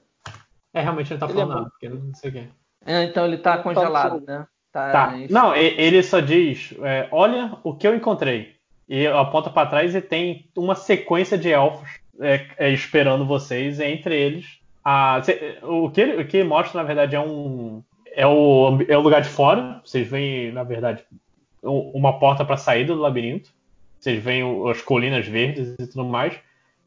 É, 0.73 0.81
realmente 0.81 1.13
ele 1.13 1.19
tá 1.19 1.27
falando 1.27 1.51
é 1.51 1.55
nada, 1.55 1.69
porque 1.69 1.89
não 1.89 2.13
sei 2.13 2.29
o 2.29 2.33
quê. 2.33 2.47
É, 2.85 3.03
então 3.03 3.25
ele 3.25 3.37
tá 3.37 3.57
congelado, 3.57 4.23
né? 4.25 4.45
Tá. 4.71 4.91
tá. 4.91 5.13
Não, 5.29 5.55
ele 5.55 6.03
só 6.03 6.19
diz: 6.19 6.73
é, 6.83 7.07
olha 7.11 7.57
o 7.63 7.75
que 7.75 7.87
eu 7.87 7.95
encontrei. 7.95 8.55
E 8.87 9.05
aponta 9.07 9.49
para 9.49 9.69
trás 9.69 9.93
e 9.95 10.01
tem 10.01 10.49
uma 10.55 10.73
sequência 10.73 11.37
de 11.37 11.51
elfos 11.51 11.89
é, 12.21 12.45
é, 12.57 12.71
esperando 12.71 13.25
vocês, 13.25 13.79
entre 13.79 14.15
eles. 14.15 14.59
A, 14.83 15.21
o, 15.63 15.89
que 15.89 15.99
ele, 15.99 16.21
o 16.21 16.27
que 16.27 16.43
mostra, 16.43 16.81
na 16.81 16.87
verdade, 16.87 17.15
é 17.15 17.19
um. 17.19 17.83
É 18.15 18.25
o, 18.25 18.79
é 18.87 18.97
o 18.97 19.01
lugar 19.01 19.21
de 19.21 19.29
fora. 19.29 19.81
Vocês 19.83 20.07
veem, 20.07 20.51
na 20.51 20.63
verdade, 20.63 21.03
uma 21.61 22.17
porta 22.17 22.45
para 22.45 22.57
saída 22.57 22.95
do 22.95 23.01
labirinto. 23.01 23.51
Vocês 24.07 24.23
veem 24.23 24.71
as 24.71 24.81
colinas 24.81 25.27
verdes 25.27 25.75
e 25.77 25.85
tudo 25.85 26.05
mais. 26.05 26.33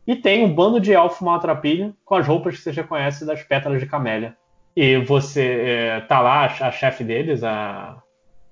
E 0.06 0.16
tem 0.16 0.42
um 0.42 0.54
bando 0.54 0.80
de 0.80 0.94
elfo 0.94 1.22
maltrapilho 1.22 1.94
com 2.02 2.14
as 2.14 2.26
roupas 2.26 2.56
que 2.56 2.62
você 2.62 2.72
já 2.72 2.82
conhece 2.82 3.26
das 3.26 3.42
pétalas 3.42 3.78
de 3.78 3.84
camélia. 3.84 4.34
E 4.74 4.96
você 4.96 5.42
é, 5.42 6.00
tá 6.00 6.18
lá, 6.22 6.46
a, 6.46 6.72
chefe 6.72 7.04
deles, 7.04 7.44
a, 7.44 8.02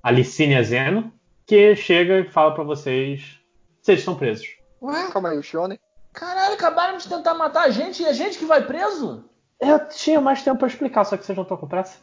a 0.02 0.10
Licínia 0.10 0.62
Zeno, 0.62 1.10
que 1.46 1.74
chega 1.76 2.20
e 2.20 2.24
fala 2.24 2.52
para 2.52 2.62
vocês: 2.62 3.40
vocês 3.80 4.00
estão 4.00 4.14
presos. 4.14 4.46
Ué? 4.82 5.10
Calma 5.10 5.30
aí, 5.30 5.38
o 5.38 5.42
Shone. 5.42 5.80
Caralho, 6.12 6.52
acabaram 6.52 6.98
de 6.98 7.08
tentar 7.08 7.32
matar 7.32 7.62
a 7.62 7.70
gente 7.70 8.02
e 8.02 8.06
a 8.06 8.12
gente 8.12 8.36
que 8.36 8.44
vai 8.44 8.66
preso? 8.66 9.24
Eu 9.58 9.88
tinha 9.88 10.20
mais 10.20 10.42
tempo 10.42 10.58
para 10.58 10.68
explicar, 10.68 11.04
só 11.04 11.16
que 11.16 11.24
vocês 11.24 11.34
não 11.34 11.44
estão 11.44 11.56
com 11.56 11.66
pressa. 11.66 12.00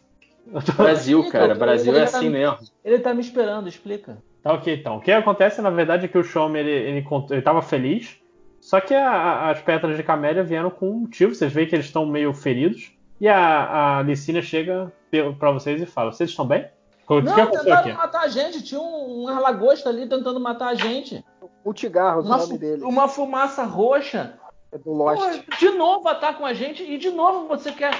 Tô... 0.66 0.74
Brasil, 0.74 1.30
cara, 1.30 1.54
Brasil 1.54 1.96
é 1.96 2.00
tá 2.00 2.18
assim 2.18 2.30
mesmo. 2.30 2.58
Ele 2.84 2.98
tá 2.98 3.14
me 3.14 3.22
esperando, 3.22 3.70
explica. 3.70 4.18
Tá 4.46 4.54
ok, 4.54 4.76
então. 4.76 4.98
O 4.98 5.02
que 5.02 5.12
acontece, 5.12 5.60
na 5.60 5.72
verdade, 5.72 6.06
é 6.06 6.08
que 6.08 6.20
o 6.20 6.24
Shome, 6.24 6.60
ele, 6.60 6.70
ele, 6.70 7.08
ele 7.32 7.42
tava 7.42 7.64
feliz, 7.64 8.16
só 8.62 8.80
que 8.80 8.94
a, 8.94 9.10
a, 9.10 9.50
as 9.50 9.60
pétalas 9.60 9.98
de 9.98 10.04
camélia 10.04 10.44
vieram 10.44 10.70
com 10.70 10.88
um 10.88 11.00
motivo. 11.00 11.34
Vocês 11.34 11.52
veem 11.52 11.68
que 11.68 11.74
eles 11.74 11.88
estão 11.88 12.06
meio 12.06 12.32
feridos. 12.32 12.92
E 13.20 13.28
a, 13.28 13.98
a 13.98 14.04
Licínia 14.04 14.44
chega 14.44 14.94
para 15.40 15.50
vocês 15.50 15.82
e 15.82 15.88
fala: 15.88 16.12
Vocês 16.12 16.30
estão 16.30 16.46
bem? 16.46 16.70
O 17.10 17.16
que 17.16 17.22
Não, 17.24 17.34
tentaram 17.34 17.74
aqui? 17.74 17.94
matar 17.94 18.22
a 18.22 18.28
gente. 18.28 18.62
Tinha 18.62 18.80
um, 18.80 19.24
um 19.24 19.40
lagosta 19.40 19.90
ali 19.90 20.08
tentando 20.08 20.40
matar 20.40 20.68
a 20.68 20.76
gente. 20.76 21.26
O 21.64 21.74
Tigarro, 21.74 22.22
o 22.22 22.24
nome 22.24 22.60
dele. 22.60 22.84
Uma 22.84 23.08
fumaça 23.08 23.64
roxa. 23.64 24.38
É 24.72 24.78
do 24.78 24.92
Lost. 24.92 25.24
Porra, 25.24 25.44
de 25.58 25.70
novo 25.72 26.08
atacam 26.08 26.46
a 26.46 26.54
gente 26.54 26.84
e 26.84 27.00
de 27.00 27.10
novo 27.10 27.48
você 27.48 27.72
quer. 27.72 28.00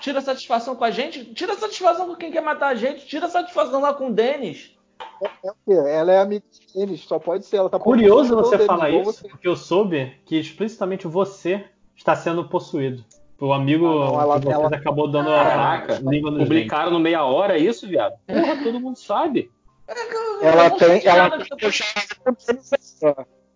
Tira 0.00 0.20
satisfação 0.20 0.74
com 0.74 0.84
a 0.84 0.90
gente? 0.90 1.24
Tira 1.34 1.54
satisfação 1.54 2.08
com 2.08 2.16
quem 2.16 2.32
quer 2.32 2.42
matar 2.42 2.70
a 2.70 2.74
gente. 2.74 3.06
Tira 3.06 3.28
satisfação 3.28 3.80
lá 3.80 3.94
com 3.94 4.08
o 4.08 4.12
Denis. 4.12 4.76
É, 5.22 5.48
é, 5.72 5.96
ela 5.96 6.12
é 6.12 6.20
amiga 6.20 6.44
deles, 6.74 7.00
só 7.00 7.18
pode 7.18 7.44
ser. 7.44 7.56
Ela 7.56 7.70
tá 7.70 7.78
Curioso 7.78 8.36
você 8.36 8.58
falar 8.58 8.90
isso, 8.90 9.04
você. 9.04 9.28
porque 9.28 9.48
eu 9.48 9.56
soube 9.56 10.12
que 10.24 10.36
explicitamente 10.36 11.06
você 11.06 11.64
está 11.96 12.14
sendo 12.14 12.48
possuído. 12.48 13.04
O 13.40 13.52
amigo 13.52 13.86
ah, 13.86 14.06
não, 14.06 14.20
ela, 14.20 14.40
que 14.40 14.48
ela... 14.48 14.68
acabou 14.68 15.08
dando 15.08 15.30
Caraca, 15.30 15.96
a 15.96 16.10
língua 16.10 16.30
no 16.30 16.38
Publicaram 16.38 16.90
no 16.90 16.98
meia 16.98 17.24
hora 17.24 17.56
isso, 17.56 17.86
viado? 17.86 18.14
Porra, 18.26 18.62
todo 18.62 18.80
mundo 18.80 18.96
sabe. 18.98 19.50
Ela 20.42 20.70
tem, 20.70 21.06
ela. 21.06 21.38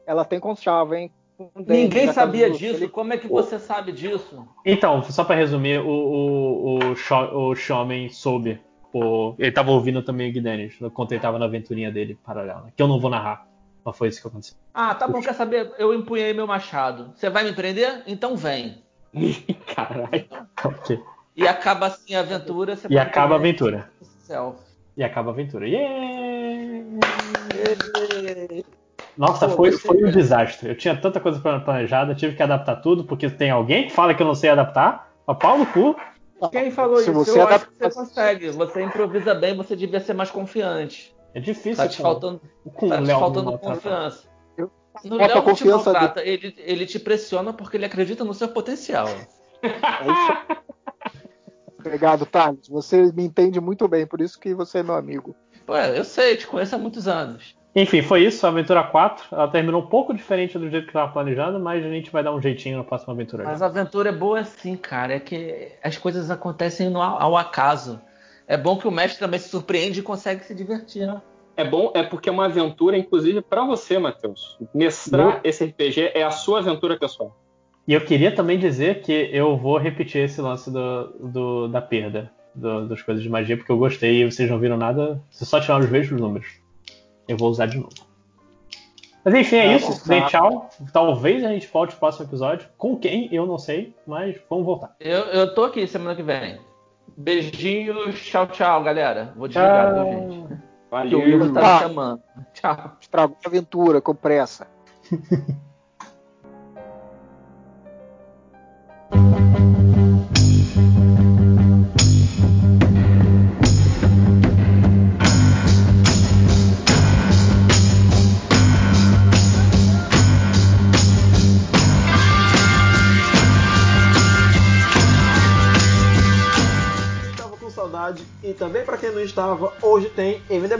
Ela 0.06 0.24
tem 0.24 0.40
conchava, 0.40 0.98
hein? 0.98 1.10
Ninguém 1.66 2.12
sabia 2.12 2.50
disso. 2.50 2.88
Como 2.88 3.12
é 3.12 3.16
que 3.16 3.26
você 3.26 3.58
sabe 3.58 3.92
disso? 3.92 4.46
Então, 4.64 5.02
só 5.02 5.24
para 5.24 5.36
resumir, 5.36 5.80
o, 5.80 5.88
o, 5.88 6.78
o, 6.78 7.50
o 7.50 7.54
Shomen 7.54 8.08
soube. 8.08 8.60
Ele 9.38 9.52
tava 9.52 9.70
ouvindo 9.70 10.02
também 10.02 10.30
o 10.30 10.32
Guinness, 10.32 10.74
quando 10.92 11.12
ele 11.12 11.20
tava 11.20 11.38
na 11.38 11.46
aventurinha 11.46 11.90
dele 11.90 12.18
paralela, 12.24 12.72
que 12.76 12.82
eu 12.82 12.88
não 12.88 13.00
vou 13.00 13.10
narrar. 13.10 13.46
Mas 13.84 13.96
foi 13.96 14.08
isso 14.08 14.22
que 14.22 14.28
aconteceu. 14.28 14.56
Ah, 14.72 14.94
tá 14.94 15.08
bom, 15.08 15.20
quer 15.20 15.34
saber? 15.34 15.72
Eu 15.78 15.92
empunhei 15.92 16.32
meu 16.32 16.46
machado. 16.46 17.12
Você 17.14 17.28
vai 17.28 17.44
me 17.44 17.52
prender? 17.52 18.02
Então 18.06 18.36
vem. 18.36 18.82
Caralho. 19.74 20.26
Okay. 20.64 21.00
E 21.36 21.48
acaba 21.48 21.86
assim 21.86 22.14
a 22.14 22.20
aventura. 22.20 22.78
e 22.88 22.98
acaba 22.98 23.34
a 23.34 23.38
aventura. 23.38 23.90
E 24.96 25.02
acaba 25.02 25.30
a 25.30 25.32
aventura. 25.32 25.66
Yeah! 25.66 26.84
Nossa, 29.16 29.48
Pô, 29.48 29.56
foi, 29.56 29.72
foi 29.72 30.04
um 30.04 30.10
desastre. 30.10 30.68
Eu 30.70 30.76
tinha 30.76 30.96
tanta 30.96 31.20
coisa 31.20 31.38
planejada, 31.40 32.14
tive 32.14 32.34
que 32.36 32.42
adaptar 32.42 32.76
tudo, 32.76 33.04
porque 33.04 33.28
tem 33.28 33.50
alguém 33.50 33.86
que 33.86 33.92
fala 33.92 34.14
que 34.14 34.22
eu 34.22 34.26
não 34.26 34.34
sei 34.34 34.50
adaptar. 34.50 35.10
A 35.26 35.34
pau 35.34 35.58
no 35.58 35.66
cu. 35.66 35.96
Quem 36.50 36.70
falou 36.70 36.96
Se 36.96 37.10
isso? 37.10 37.12
Você 37.12 37.38
eu 37.38 37.46
adapta... 37.46 37.54
acho 37.54 37.76
que 37.76 37.84
você 37.84 37.90
consegue. 37.94 38.50
Você 38.50 38.82
improvisa 38.82 39.34
bem, 39.34 39.56
você 39.56 39.76
devia 39.76 40.00
ser 40.00 40.14
mais 40.14 40.30
confiante. 40.30 41.14
É 41.34 41.40
difícil. 41.40 41.76
Tá 41.76 41.88
te 41.88 42.00
faltando, 42.00 42.40
tá 42.88 43.02
te 43.02 43.10
faltando 43.10 43.58
confiança. 43.58 44.32
No 45.04 45.16
Léo 45.16 45.42
não 45.42 45.54
te 45.54 45.66
maltrata, 45.66 46.22
ele, 46.22 46.54
ele 46.58 46.84
te 46.84 46.98
pressiona 46.98 47.52
porque 47.52 47.78
ele 47.78 47.86
acredita 47.86 48.24
no 48.24 48.34
seu 48.34 48.48
potencial. 48.48 49.08
É 49.08 50.62
Obrigado, 51.78 52.26
Thales. 52.26 52.68
Você 52.68 53.10
me 53.12 53.24
entende 53.24 53.60
muito 53.60 53.88
bem, 53.88 54.06
por 54.06 54.20
isso 54.20 54.38
que 54.38 54.54
você 54.54 54.78
é 54.78 54.82
meu 54.82 54.94
amigo. 54.94 55.34
Pô, 55.66 55.76
eu 55.76 56.04
sei, 56.04 56.36
te 56.36 56.46
conheço 56.46 56.74
há 56.74 56.78
muitos 56.78 57.08
anos. 57.08 57.56
Enfim, 57.74 58.02
foi 58.02 58.24
isso, 58.24 58.44
a 58.44 58.50
aventura 58.50 58.82
4. 58.82 59.26
Ela 59.32 59.48
terminou 59.48 59.80
um 59.80 59.86
pouco 59.86 60.12
diferente 60.12 60.58
do 60.58 60.68
jeito 60.68 60.84
que 60.84 60.90
estava 60.90 61.10
planejado, 61.10 61.58
mas 61.58 61.84
a 61.84 61.88
gente 61.88 62.10
vai 62.10 62.22
dar 62.22 62.34
um 62.34 62.40
jeitinho 62.40 62.76
na 62.76 62.84
próxima 62.84 63.14
aventura. 63.14 63.44
Mas 63.44 63.62
a 63.62 63.66
aventura 63.66 64.10
é 64.10 64.12
boa 64.12 64.40
assim, 64.40 64.76
cara. 64.76 65.14
É 65.14 65.20
que 65.20 65.72
as 65.82 65.96
coisas 65.96 66.30
acontecem 66.30 66.90
no, 66.90 67.00
ao 67.00 67.36
acaso. 67.36 68.00
É 68.46 68.56
bom 68.56 68.76
que 68.76 68.86
o 68.86 68.90
mestre 68.90 69.18
também 69.18 69.40
se 69.40 69.48
surpreende 69.48 70.00
e 70.00 70.02
consegue 70.02 70.44
se 70.44 70.54
divertir, 70.54 71.06
né? 71.06 71.22
É 71.56 71.64
bom, 71.64 71.92
é 71.94 72.02
porque 72.02 72.28
é 72.28 72.32
uma 72.32 72.46
aventura, 72.46 72.96
inclusive, 72.96 73.40
para 73.42 73.64
você, 73.64 73.98
Matheus. 73.98 74.58
Mestrar 74.74 75.40
esse 75.44 75.64
RPG 75.64 76.12
é 76.14 76.22
a 76.22 76.30
sua 76.30 76.58
aventura 76.60 76.98
pessoal. 76.98 77.36
E 77.86 77.94
eu 77.94 78.00
queria 78.00 78.34
também 78.34 78.58
dizer 78.58 79.02
que 79.02 79.30
eu 79.32 79.56
vou 79.56 79.76
repetir 79.76 80.24
esse 80.24 80.40
lance 80.40 80.70
do, 80.70 81.04
do 81.20 81.68
da 81.68 81.82
perda 81.82 82.30
do, 82.54 82.86
das 82.86 83.02
coisas 83.02 83.22
de 83.22 83.28
magia, 83.28 83.56
porque 83.56 83.72
eu 83.72 83.76
gostei 83.76 84.22
e 84.22 84.30
vocês 84.30 84.48
não 84.48 84.58
viram 84.58 84.76
nada. 84.76 85.22
Se 85.30 85.44
só 85.44 85.60
tirar 85.60 85.80
os 85.80 85.90
mesmos 85.90 86.20
números. 86.20 86.61
Eu 87.28 87.36
vou 87.36 87.50
usar 87.50 87.66
de 87.66 87.78
novo. 87.78 88.12
Mas 89.24 89.34
enfim, 89.34 89.56
é 89.56 89.68
tá 89.68 89.76
isso. 89.76 90.08
Dê 90.08 90.20
tchau. 90.22 90.68
Talvez 90.92 91.44
a 91.44 91.48
gente 91.48 91.68
volte 91.68 91.92
no 91.94 92.00
próximo 92.00 92.26
episódio. 92.26 92.68
Com 92.76 92.96
quem? 92.98 93.28
Eu 93.32 93.46
não 93.46 93.58
sei, 93.58 93.94
mas 94.06 94.36
vamos 94.50 94.64
voltar. 94.64 94.94
Eu, 94.98 95.20
eu 95.26 95.54
tô 95.54 95.64
aqui 95.64 95.86
semana 95.86 96.16
que 96.16 96.22
vem. 96.22 96.58
Beijinhos, 97.16 98.20
tchau, 98.20 98.46
tchau, 98.48 98.82
galera. 98.82 99.32
Vou 99.36 99.46
desligar, 99.46 99.94
viu, 99.94 100.04
gente? 100.04 100.62
Valeu. 100.90 101.18
o 101.18 101.28
Igor 101.28 101.52
tá 101.52 101.60
me 101.60 101.80
chamando. 101.80 102.22
Tchau. 102.52 102.96
Estragou 103.00 103.36
a 103.44 103.48
aventura, 103.48 104.00
com 104.00 104.14
pressa. 104.14 104.66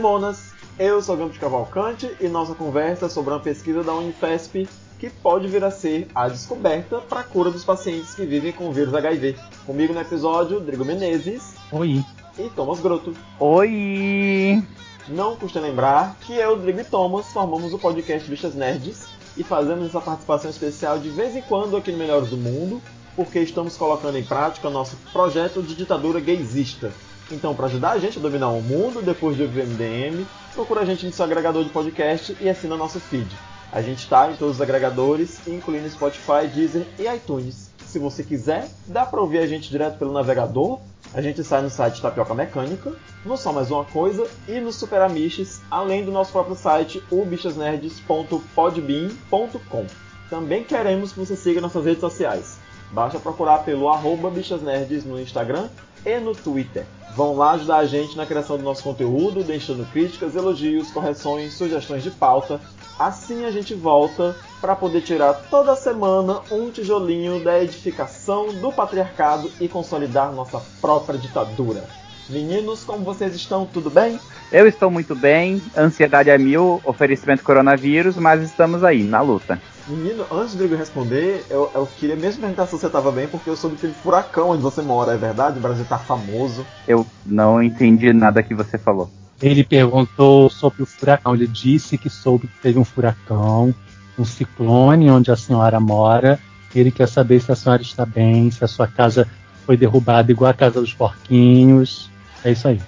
Demonas. 0.03 0.51
Eu 0.77 1.01
sou 1.01 1.15
Campos 1.15 1.37
Cavalcante 1.37 2.13
e 2.19 2.27
nossa 2.27 2.53
conversa 2.53 3.05
é 3.05 3.09
sobre 3.09 3.33
uma 3.33 3.39
pesquisa 3.39 3.81
da 3.85 3.93
Unifesp 3.93 4.67
que 4.99 5.09
pode 5.09 5.47
vir 5.47 5.63
a 5.63 5.71
ser 5.71 6.09
a 6.13 6.27
descoberta 6.27 6.97
para 6.99 7.21
a 7.21 7.23
cura 7.23 7.49
dos 7.49 7.63
pacientes 7.63 8.13
que 8.13 8.25
vivem 8.25 8.51
com 8.51 8.67
o 8.67 8.73
vírus 8.73 8.93
HIV. 8.93 9.37
Comigo 9.65 9.93
no 9.93 10.01
episódio, 10.01 10.59
Drigo 10.59 10.83
Menezes. 10.83 11.55
Oi. 11.71 12.03
E 12.37 12.49
Thomas 12.49 12.81
Grotto. 12.81 13.13
Oi. 13.39 14.61
Não 15.07 15.37
custa 15.37 15.61
lembrar 15.61 16.17
que 16.19 16.33
eu, 16.33 16.57
Drigo 16.57 16.81
e 16.81 16.83
Thomas 16.83 17.31
formamos 17.31 17.73
o 17.73 17.79
podcast 17.79 18.29
Bichas 18.29 18.53
Nerds 18.53 19.07
e 19.37 19.43
fazemos 19.43 19.85
essa 19.85 20.01
participação 20.01 20.49
especial 20.49 20.99
de 20.99 21.07
vez 21.11 21.33
em 21.33 21.41
quando 21.43 21.77
aqui 21.77 21.93
no 21.93 21.97
Melhores 21.97 22.29
do 22.29 22.35
Mundo, 22.35 22.81
porque 23.15 23.39
estamos 23.39 23.77
colocando 23.77 24.17
em 24.17 24.23
prática 24.25 24.69
nosso 24.69 24.97
projeto 25.13 25.63
de 25.63 25.73
ditadura 25.73 26.19
gaysista 26.19 26.91
então, 27.31 27.55
para 27.55 27.67
ajudar 27.67 27.91
a 27.91 27.99
gente 27.99 28.19
a 28.19 28.21
dominar 28.21 28.49
o 28.49 28.61
mundo 28.61 29.01
depois 29.01 29.35
de 29.35 29.43
ouvir 29.43 29.61
o 29.61 29.67
MDM, 29.67 30.25
procura 30.53 30.81
a 30.81 30.85
gente 30.85 31.05
no 31.05 31.11
seu 31.11 31.25
agregador 31.25 31.63
de 31.63 31.69
podcast 31.69 32.35
e 32.39 32.49
assina 32.49 32.75
nosso 32.75 32.99
feed. 32.99 33.27
A 33.71 33.81
gente 33.81 33.99
está 33.99 34.29
em 34.29 34.35
todos 34.35 34.55
os 34.55 34.61
agregadores, 34.61 35.39
incluindo 35.47 35.89
Spotify, 35.89 36.47
Deezer 36.53 36.85
e 36.99 37.07
iTunes. 37.07 37.71
Se 37.85 37.97
você 37.97 38.23
quiser, 38.23 38.67
dá 38.87 39.05
para 39.05 39.21
ouvir 39.21 39.39
a 39.39 39.47
gente 39.47 39.69
direto 39.69 39.97
pelo 39.97 40.11
navegador 40.11 40.79
A 41.13 41.21
gente 41.21 41.41
sai 41.43 41.61
no 41.61 41.69
site 41.69 42.01
Tapioca 42.01 42.33
Mecânica, 42.33 42.91
no 43.23 43.37
Só 43.37 43.53
Mais 43.53 43.69
Uma 43.69 43.85
Coisa 43.85 44.27
e 44.47 44.59
no 44.59 44.73
Super 44.73 45.01
Amiches, 45.01 45.61
além 45.69 46.03
do 46.03 46.11
nosso 46.11 46.31
próprio 46.31 46.55
site, 46.55 47.03
o 47.11 47.23
bichasnerds.podbean.com. 47.23 49.85
Também 50.29 50.63
queremos 50.63 51.13
que 51.13 51.19
você 51.19 51.35
siga 51.35 51.61
nossas 51.61 51.85
redes 51.85 52.01
sociais. 52.01 52.57
Basta 52.91 53.19
procurar 53.19 53.59
pelo 53.59 53.89
arroba 53.89 54.31
bichasnerds 54.31 55.05
no 55.05 55.19
Instagram 55.19 55.69
e 56.05 56.19
no 56.19 56.33
Twitter. 56.33 56.85
Vão 57.15 57.35
lá 57.35 57.51
ajudar 57.51 57.77
a 57.77 57.85
gente 57.85 58.17
na 58.17 58.25
criação 58.25 58.57
do 58.57 58.63
nosso 58.63 58.81
conteúdo, 58.81 59.43
deixando 59.43 59.85
críticas, 59.91 60.35
elogios, 60.35 60.89
correções, 60.89 61.53
sugestões 61.53 62.01
de 62.01 62.09
pauta. 62.09 62.59
Assim 62.97 63.45
a 63.45 63.51
gente 63.51 63.75
volta 63.75 64.35
para 64.59 64.75
poder 64.75 65.01
tirar 65.01 65.33
toda 65.49 65.75
semana 65.75 66.41
um 66.51 66.71
tijolinho 66.71 67.43
da 67.43 67.61
edificação 67.61 68.53
do 68.55 68.71
patriarcado 68.71 69.51
e 69.59 69.67
consolidar 69.67 70.31
nossa 70.31 70.59
própria 70.81 71.19
ditadura. 71.19 71.83
Meninos, 72.29 72.83
como 72.83 73.03
vocês 73.03 73.35
estão? 73.35 73.65
Tudo 73.65 73.89
bem? 73.89 74.19
Eu 74.51 74.67
estou 74.67 74.89
muito 74.89 75.13
bem, 75.13 75.61
ansiedade 75.77 76.29
é 76.29 76.37
mil, 76.37 76.81
oferecimento 76.85 77.43
coronavírus, 77.43 78.15
mas 78.15 78.41
estamos 78.41 78.83
aí, 78.83 79.03
na 79.03 79.21
luta. 79.21 79.61
Menino, 79.87 80.25
antes 80.31 80.55
de 80.55 80.63
eu 80.63 80.77
responder, 80.77 81.45
eu, 81.49 81.69
eu 81.75 81.85
queria 81.85 82.15
mesmo 82.15 82.41
perguntar 82.41 82.67
se 82.67 82.71
você 82.71 82.87
estava 82.87 83.11
bem, 83.11 83.27
porque 83.27 83.49
eu 83.49 83.55
soube 83.55 83.75
que 83.75 83.81
teve 83.81 83.93
furacão 83.93 84.49
onde 84.49 84.61
você 84.61 84.81
mora, 84.81 85.13
é 85.13 85.17
verdade? 85.17 85.59
O 85.59 85.61
Brasil 85.61 85.83
tá 85.83 85.97
famoso. 85.97 86.65
Eu 86.87 87.05
não 87.25 87.61
entendi 87.61 88.13
nada 88.13 88.41
que 88.41 88.53
você 88.53 88.77
falou. 88.77 89.11
Ele 89.41 89.61
perguntou 89.63 90.49
sobre 90.49 90.83
o 90.83 90.85
furacão. 90.85 91.35
Ele 91.35 91.47
disse 91.47 91.97
que 91.97 92.09
soube 92.09 92.47
que 92.47 92.61
teve 92.61 92.79
um 92.79 92.85
furacão, 92.85 93.75
um 94.17 94.23
ciclone 94.23 95.11
onde 95.11 95.31
a 95.31 95.35
senhora 95.35 95.81
mora. 95.81 96.39
Ele 96.73 96.89
quer 96.89 97.09
saber 97.09 97.41
se 97.41 97.51
a 97.51 97.55
senhora 97.55 97.81
está 97.81 98.05
bem, 98.05 98.49
se 98.49 98.63
a 98.63 98.67
sua 98.67 98.87
casa 98.87 99.27
foi 99.65 99.75
derrubada 99.75 100.31
igual 100.31 100.49
a 100.49 100.53
casa 100.53 100.79
dos 100.79 100.93
porquinhos. 100.93 102.09
É 102.43 102.51
isso 102.51 102.69
aí. 102.69 102.79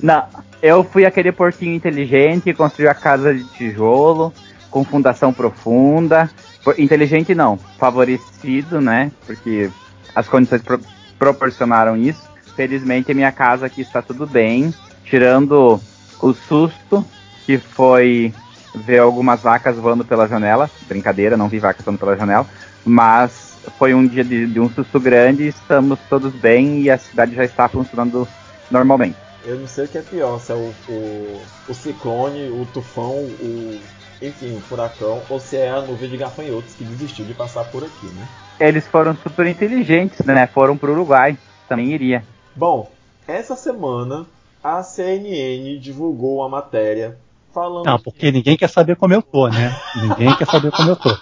Não, 0.00 0.24
eu 0.62 0.84
fui 0.84 1.04
aquele 1.04 1.32
porquinho 1.32 1.74
inteligente 1.74 2.44
que 2.44 2.54
construiu 2.54 2.90
a 2.90 2.94
casa 2.94 3.34
de 3.34 3.44
tijolo 3.44 4.32
com 4.70 4.84
fundação 4.84 5.32
profunda. 5.32 6.30
Inteligente 6.78 7.34
não, 7.34 7.58
favorecido, 7.78 8.80
né? 8.80 9.12
Porque 9.26 9.70
as 10.14 10.28
condições 10.28 10.62
pro 10.62 10.80
proporcionaram 11.18 11.96
isso. 11.96 12.22
Felizmente 12.56 13.14
minha 13.14 13.32
casa 13.32 13.66
aqui 13.66 13.80
está 13.80 14.02
tudo 14.02 14.26
bem, 14.26 14.74
tirando 15.04 15.80
o 16.20 16.32
susto 16.32 17.04
que 17.46 17.58
foi 17.58 18.32
ver 18.74 18.98
algumas 18.98 19.42
vacas 19.42 19.76
voando 19.76 20.04
pela 20.04 20.28
janela. 20.28 20.70
Brincadeira, 20.88 21.36
não 21.36 21.48
vi 21.48 21.58
vacas 21.58 21.84
voando 21.84 21.98
pela 21.98 22.16
janela, 22.16 22.46
mas 22.84 23.56
foi 23.78 23.94
um 23.94 24.06
dia 24.06 24.24
de, 24.24 24.46
de 24.46 24.60
um 24.60 24.68
susto 24.68 25.00
grande, 25.00 25.46
estamos 25.48 25.98
todos 26.08 26.32
bem 26.32 26.80
e 26.82 26.90
a 26.90 26.98
cidade 26.98 27.34
já 27.34 27.44
está 27.44 27.68
funcionando 27.68 28.26
normalmente. 28.70 29.16
Eu 29.44 29.58
não 29.58 29.66
sei 29.66 29.84
o 29.84 29.88
que 29.88 29.98
é 29.98 30.02
pior, 30.02 30.40
se 30.40 30.52
é 30.52 30.54
o, 30.54 30.72
o, 30.88 31.40
o 31.68 31.74
ciclone, 31.74 32.48
o 32.48 32.66
tufão, 32.72 33.12
o 33.12 33.80
enfim, 34.26 34.60
furacão, 34.60 35.22
ou 35.28 35.38
se 35.40 35.56
é 35.56 35.70
a 35.70 35.80
nuvem 35.80 36.08
de 36.08 36.16
gafanhotos 36.16 36.74
que 36.74 36.84
desistiu 36.84 37.24
de 37.24 37.34
passar 37.34 37.64
por 37.64 37.84
aqui, 37.84 38.06
né? 38.06 38.28
Eles 38.58 38.86
foram 38.86 39.16
super 39.16 39.46
inteligentes, 39.46 40.24
né? 40.24 40.46
Foram 40.46 40.76
pro 40.76 40.92
Uruguai, 40.92 41.36
também 41.68 41.92
iria. 41.92 42.24
Bom, 42.54 42.90
essa 43.26 43.56
semana 43.56 44.26
a 44.62 44.82
CNN 44.82 45.78
divulgou 45.78 46.38
uma 46.38 46.48
matéria 46.48 47.18
falando. 47.52 47.86
Não, 47.86 47.98
porque 47.98 48.32
ninguém 48.32 48.56
quer 48.56 48.68
saber 48.68 48.96
como 48.96 49.12
eu 49.14 49.22
tô, 49.22 49.48
né? 49.48 49.76
Ninguém 49.96 50.34
quer 50.36 50.46
saber 50.46 50.70
como 50.70 50.90
eu 50.90 50.96
tô. 50.96 51.16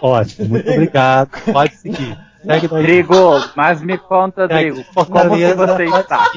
Ótimo, 0.00 0.48
muito 0.48 0.70
obrigado. 0.70 1.30
Pode 1.52 1.76
seguir. 1.76 2.18
Segue 2.44 2.68
daí. 2.68 2.82
Drigo, 2.82 3.14
mas 3.56 3.82
me 3.82 3.98
conta, 3.98 4.46
Drigo, 4.46 4.84
como 4.94 5.36
que 5.36 5.54
você 5.54 5.84
está? 5.84 6.30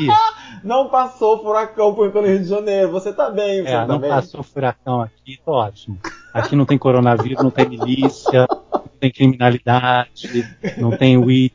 Não 0.64 0.90
passou 0.90 1.42
furacão 1.42 1.94
por 1.94 2.12
pelo 2.12 2.28
Rio 2.28 2.40
de 2.40 2.46
Janeiro. 2.46 2.92
Você 2.92 3.12
tá 3.12 3.30
bem, 3.30 3.64
você 3.64 3.70
é, 3.70 3.74
tá 3.74 3.88
não 3.88 4.00
bem? 4.00 4.10
passou 4.10 4.44
furacão 4.44 5.02
aqui, 5.02 5.40
tô 5.44 5.52
ótimo. 5.52 5.98
Aqui 6.34 6.56
não 6.56 6.66
tem 6.66 6.78
coronavírus, 6.78 7.44
não 7.44 7.52
tem 7.52 7.68
milícia, 7.68 8.48
não 8.72 8.92
tem 9.00 9.12
criminalidade, 9.12 10.46
não 10.78 10.92
tem 10.92 11.18
weed 11.18 11.54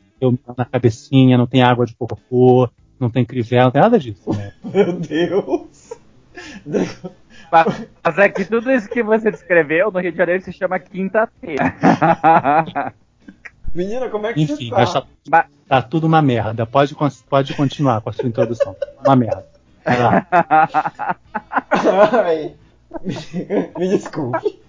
na 0.57 0.65
cabecinha, 0.65 1.37
não 1.37 1.47
tem 1.47 1.61
água 1.61 1.85
de 1.85 1.95
cocô, 1.95 2.69
não 2.99 3.09
tem 3.09 3.23
crivella, 3.23 3.65
não 3.65 3.71
tem 3.71 3.81
nada 3.81 3.99
disso. 3.99 4.29
Né? 4.31 4.53
Meu 4.63 4.93
Deus! 4.93 5.93
Mas 7.51 8.17
é 8.17 8.29
que 8.29 8.45
tudo 8.45 8.71
isso 8.71 8.89
que 8.89 9.01
você 9.01 9.31
descreveu 9.31 9.91
no 9.91 9.99
Rio 9.99 10.11
de 10.11 10.17
Janeiro 10.17 10.43
se 10.43 10.51
chama 10.51 10.79
quinta-feira. 10.79 11.75
Menina, 13.73 14.09
como 14.09 14.27
é 14.27 14.33
que 14.33 14.41
Enfim, 14.41 14.69
você 14.69 14.93
tá? 14.93 15.07
Tá, 15.29 15.47
tá 15.67 15.81
tudo 15.81 16.07
uma 16.07 16.21
merda. 16.21 16.65
Pode, 16.65 16.95
pode 17.29 17.53
continuar 17.53 18.01
com 18.01 18.09
a 18.09 18.13
sua 18.13 18.27
introdução. 18.27 18.75
Uma 19.05 19.15
merda. 19.15 19.45
Vai 19.83 19.99
lá. 19.99 20.27
Ai, 22.25 22.55
me, 23.03 23.15
me 23.77 23.89
desculpe. 23.89 24.59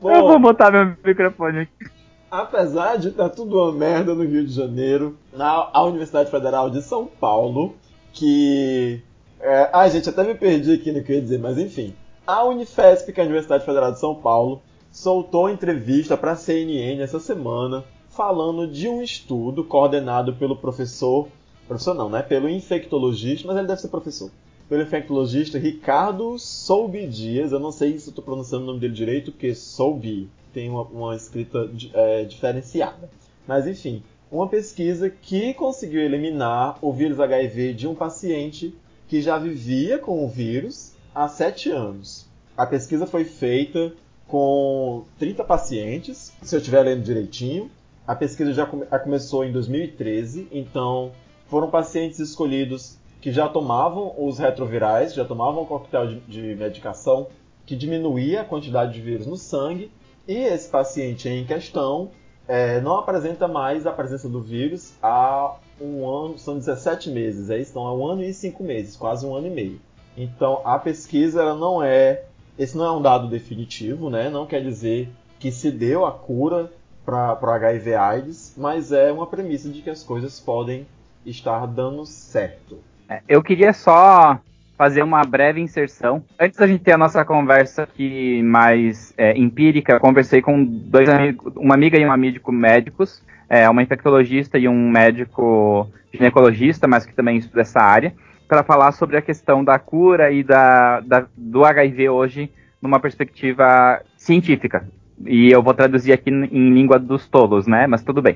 Bom, 0.00 0.10
Eu 0.10 0.26
vou 0.26 0.38
botar 0.38 0.70
meu 0.70 0.96
microfone 1.04 1.60
aqui. 1.60 1.90
Apesar 2.30 2.96
de 2.96 3.08
estar 3.08 3.28
tá 3.28 3.34
tudo 3.34 3.58
uma 3.62 3.72
merda 3.72 4.14
no 4.14 4.24
Rio 4.24 4.46
de 4.46 4.52
Janeiro, 4.52 5.18
na 5.32 5.68
a 5.72 5.84
Universidade 5.84 6.30
Federal 6.30 6.70
de 6.70 6.82
São 6.82 7.06
Paulo, 7.06 7.76
que. 8.12 9.02
É, 9.40 9.70
ai, 9.72 9.90
gente, 9.90 10.08
até 10.08 10.22
me 10.24 10.34
perdi 10.34 10.72
aqui 10.72 10.92
no 10.92 11.02
que 11.02 11.12
eu 11.12 11.16
ia 11.16 11.22
dizer, 11.22 11.38
mas 11.38 11.58
enfim. 11.58 11.94
A 12.24 12.44
Unifesp, 12.44 13.12
que 13.12 13.20
é 13.20 13.24
a 13.24 13.26
Universidade 13.26 13.64
Federal 13.64 13.90
de 13.90 13.98
São 13.98 14.14
Paulo, 14.14 14.62
soltou 14.92 15.50
entrevista 15.50 16.16
para 16.16 16.32
a 16.32 16.36
CNN 16.36 17.02
essa 17.02 17.18
semana 17.18 17.84
falando 18.10 18.68
de 18.68 18.86
um 18.86 19.02
estudo 19.02 19.64
coordenado 19.64 20.32
pelo 20.34 20.54
professor, 20.54 21.26
professor 21.66 21.94
não, 21.94 22.08
né? 22.08 22.22
Pelo 22.22 22.48
infectologista, 22.48 23.48
mas 23.48 23.56
ele 23.56 23.66
deve 23.66 23.80
ser 23.80 23.88
professor. 23.88 24.30
Pelo 24.68 24.82
infectologista 24.82 25.58
Ricardo 25.58 26.38
Soubi 26.38 27.08
Dias, 27.08 27.50
eu 27.50 27.58
não 27.58 27.72
sei 27.72 27.98
se 27.98 28.10
estou 28.10 28.22
pronunciando 28.22 28.64
o 28.64 28.66
nome 28.68 28.78
dele 28.78 28.94
direito, 28.94 29.32
porque 29.32 29.52
Soubi 29.52 30.30
tem 30.54 30.70
uma, 30.70 30.82
uma 30.82 31.16
escrita 31.16 31.68
é, 31.92 32.24
diferenciada. 32.24 33.10
Mas 33.48 33.66
enfim, 33.66 34.00
uma 34.30 34.46
pesquisa 34.46 35.10
que 35.10 35.54
conseguiu 35.54 36.00
eliminar 36.00 36.78
o 36.80 36.92
vírus 36.92 37.18
HIV 37.18 37.74
de 37.74 37.88
um 37.88 37.96
paciente 37.96 38.72
que 39.08 39.20
já 39.20 39.38
vivia 39.38 39.98
com 39.98 40.24
o 40.24 40.28
vírus 40.28 40.91
há 41.14 41.28
7 41.28 41.70
anos. 41.70 42.26
A 42.56 42.66
pesquisa 42.66 43.06
foi 43.06 43.24
feita 43.24 43.92
com 44.26 45.04
30 45.18 45.44
pacientes, 45.44 46.32
se 46.42 46.54
eu 46.54 46.58
estiver 46.58 46.82
lendo 46.82 47.02
direitinho. 47.02 47.70
A 48.06 48.14
pesquisa 48.14 48.52
já 48.52 48.66
come 48.66 48.86
começou 48.86 49.44
em 49.44 49.52
2013, 49.52 50.48
então 50.50 51.12
foram 51.46 51.70
pacientes 51.70 52.18
escolhidos 52.18 52.96
que 53.20 53.30
já 53.30 53.48
tomavam 53.48 54.12
os 54.18 54.38
retrovirais, 54.38 55.14
já 55.14 55.24
tomavam 55.24 55.62
um 55.62 55.66
coquetel 55.66 56.08
de, 56.08 56.20
de 56.20 56.54
medicação 56.56 57.28
que 57.64 57.76
diminuía 57.76 58.40
a 58.40 58.44
quantidade 58.44 58.92
de 58.92 59.00
vírus 59.00 59.26
no 59.26 59.36
sangue, 59.36 59.90
e 60.26 60.34
esse 60.34 60.68
paciente 60.68 61.28
em 61.28 61.44
questão 61.44 62.10
é, 62.48 62.80
não 62.80 62.96
apresenta 62.96 63.46
mais 63.46 63.86
a 63.86 63.92
presença 63.92 64.28
do 64.28 64.40
vírus 64.40 64.94
há 65.00 65.56
um 65.80 66.08
ano, 66.08 66.38
são 66.38 66.58
17 66.58 67.10
meses, 67.10 67.50
é 67.50 67.58
isso? 67.58 67.70
Então 67.70 67.86
é 67.86 67.92
um 67.92 68.06
ano 68.06 68.24
e 68.24 68.34
cinco 68.34 68.64
meses, 68.64 68.96
quase 68.96 69.24
um 69.24 69.34
ano 69.34 69.46
e 69.46 69.50
meio. 69.50 69.80
Então 70.16 70.60
a 70.64 70.78
pesquisa 70.78 71.40
ela 71.40 71.54
não 71.54 71.82
é, 71.82 72.22
esse 72.58 72.76
não 72.76 72.84
é 72.84 72.90
um 72.92 73.02
dado 73.02 73.28
definitivo, 73.28 74.10
né? 74.10 74.28
Não 74.28 74.46
quer 74.46 74.62
dizer 74.62 75.08
que 75.38 75.50
se 75.50 75.70
deu 75.70 76.06
a 76.06 76.12
cura 76.12 76.70
para 77.04 77.36
HIV/AIDS, 77.56 78.54
mas 78.56 78.92
é 78.92 79.10
uma 79.10 79.26
premissa 79.26 79.68
de 79.68 79.82
que 79.82 79.90
as 79.90 80.02
coisas 80.02 80.38
podem 80.38 80.86
estar 81.26 81.66
dando 81.66 82.04
certo. 82.06 82.78
É, 83.08 83.20
eu 83.28 83.42
queria 83.42 83.72
só 83.72 84.38
fazer 84.76 85.02
uma 85.02 85.22
breve 85.24 85.60
inserção. 85.60 86.22
Antes 86.38 86.58
da 86.58 86.66
gente 86.66 86.82
ter 86.82 86.92
a 86.92 86.98
nossa 86.98 87.24
conversa 87.24 87.84
aqui 87.84 88.42
mais 88.42 89.12
é, 89.16 89.36
empírica, 89.36 90.00
conversei 90.00 90.40
com 90.40 90.64
dois 90.64 91.08
amigos, 91.08 91.52
uma 91.56 91.74
amiga 91.74 91.98
e 91.98 92.06
um 92.06 92.12
amigo 92.12 92.50
médicos, 92.50 93.22
é, 93.48 93.68
uma 93.68 93.82
infectologista 93.82 94.58
e 94.58 94.68
um 94.68 94.90
médico 94.90 95.88
ginecologista, 96.12 96.88
mas 96.88 97.04
que 97.04 97.14
também 97.14 97.38
estuda 97.38 97.62
essa 97.62 97.80
área 97.80 98.12
para 98.52 98.62
falar 98.62 98.92
sobre 98.92 99.16
a 99.16 99.22
questão 99.22 99.64
da 99.64 99.78
cura 99.78 100.30
e 100.30 100.42
da, 100.42 101.00
da, 101.00 101.24
do 101.34 101.64
HIV 101.64 102.10
hoje 102.10 102.52
numa 102.82 103.00
perspectiva 103.00 104.02
científica. 104.14 104.86
E 105.24 105.50
eu 105.50 105.62
vou 105.62 105.72
traduzir 105.72 106.12
aqui 106.12 106.28
em 106.28 106.74
língua 106.74 106.98
dos 106.98 107.26
tolos, 107.26 107.66
né? 107.66 107.86
Mas 107.86 108.02
tudo 108.02 108.20
bem. 108.20 108.34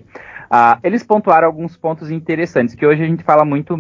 Uh, 0.51 0.81
eles 0.83 1.03
pontuaram 1.03 1.47
alguns 1.47 1.77
pontos 1.77 2.11
interessantes, 2.11 2.75
que 2.75 2.87
hoje 2.87 3.03
a 3.03 3.07
gente 3.07 3.23
fala 3.23 3.45
muito 3.45 3.77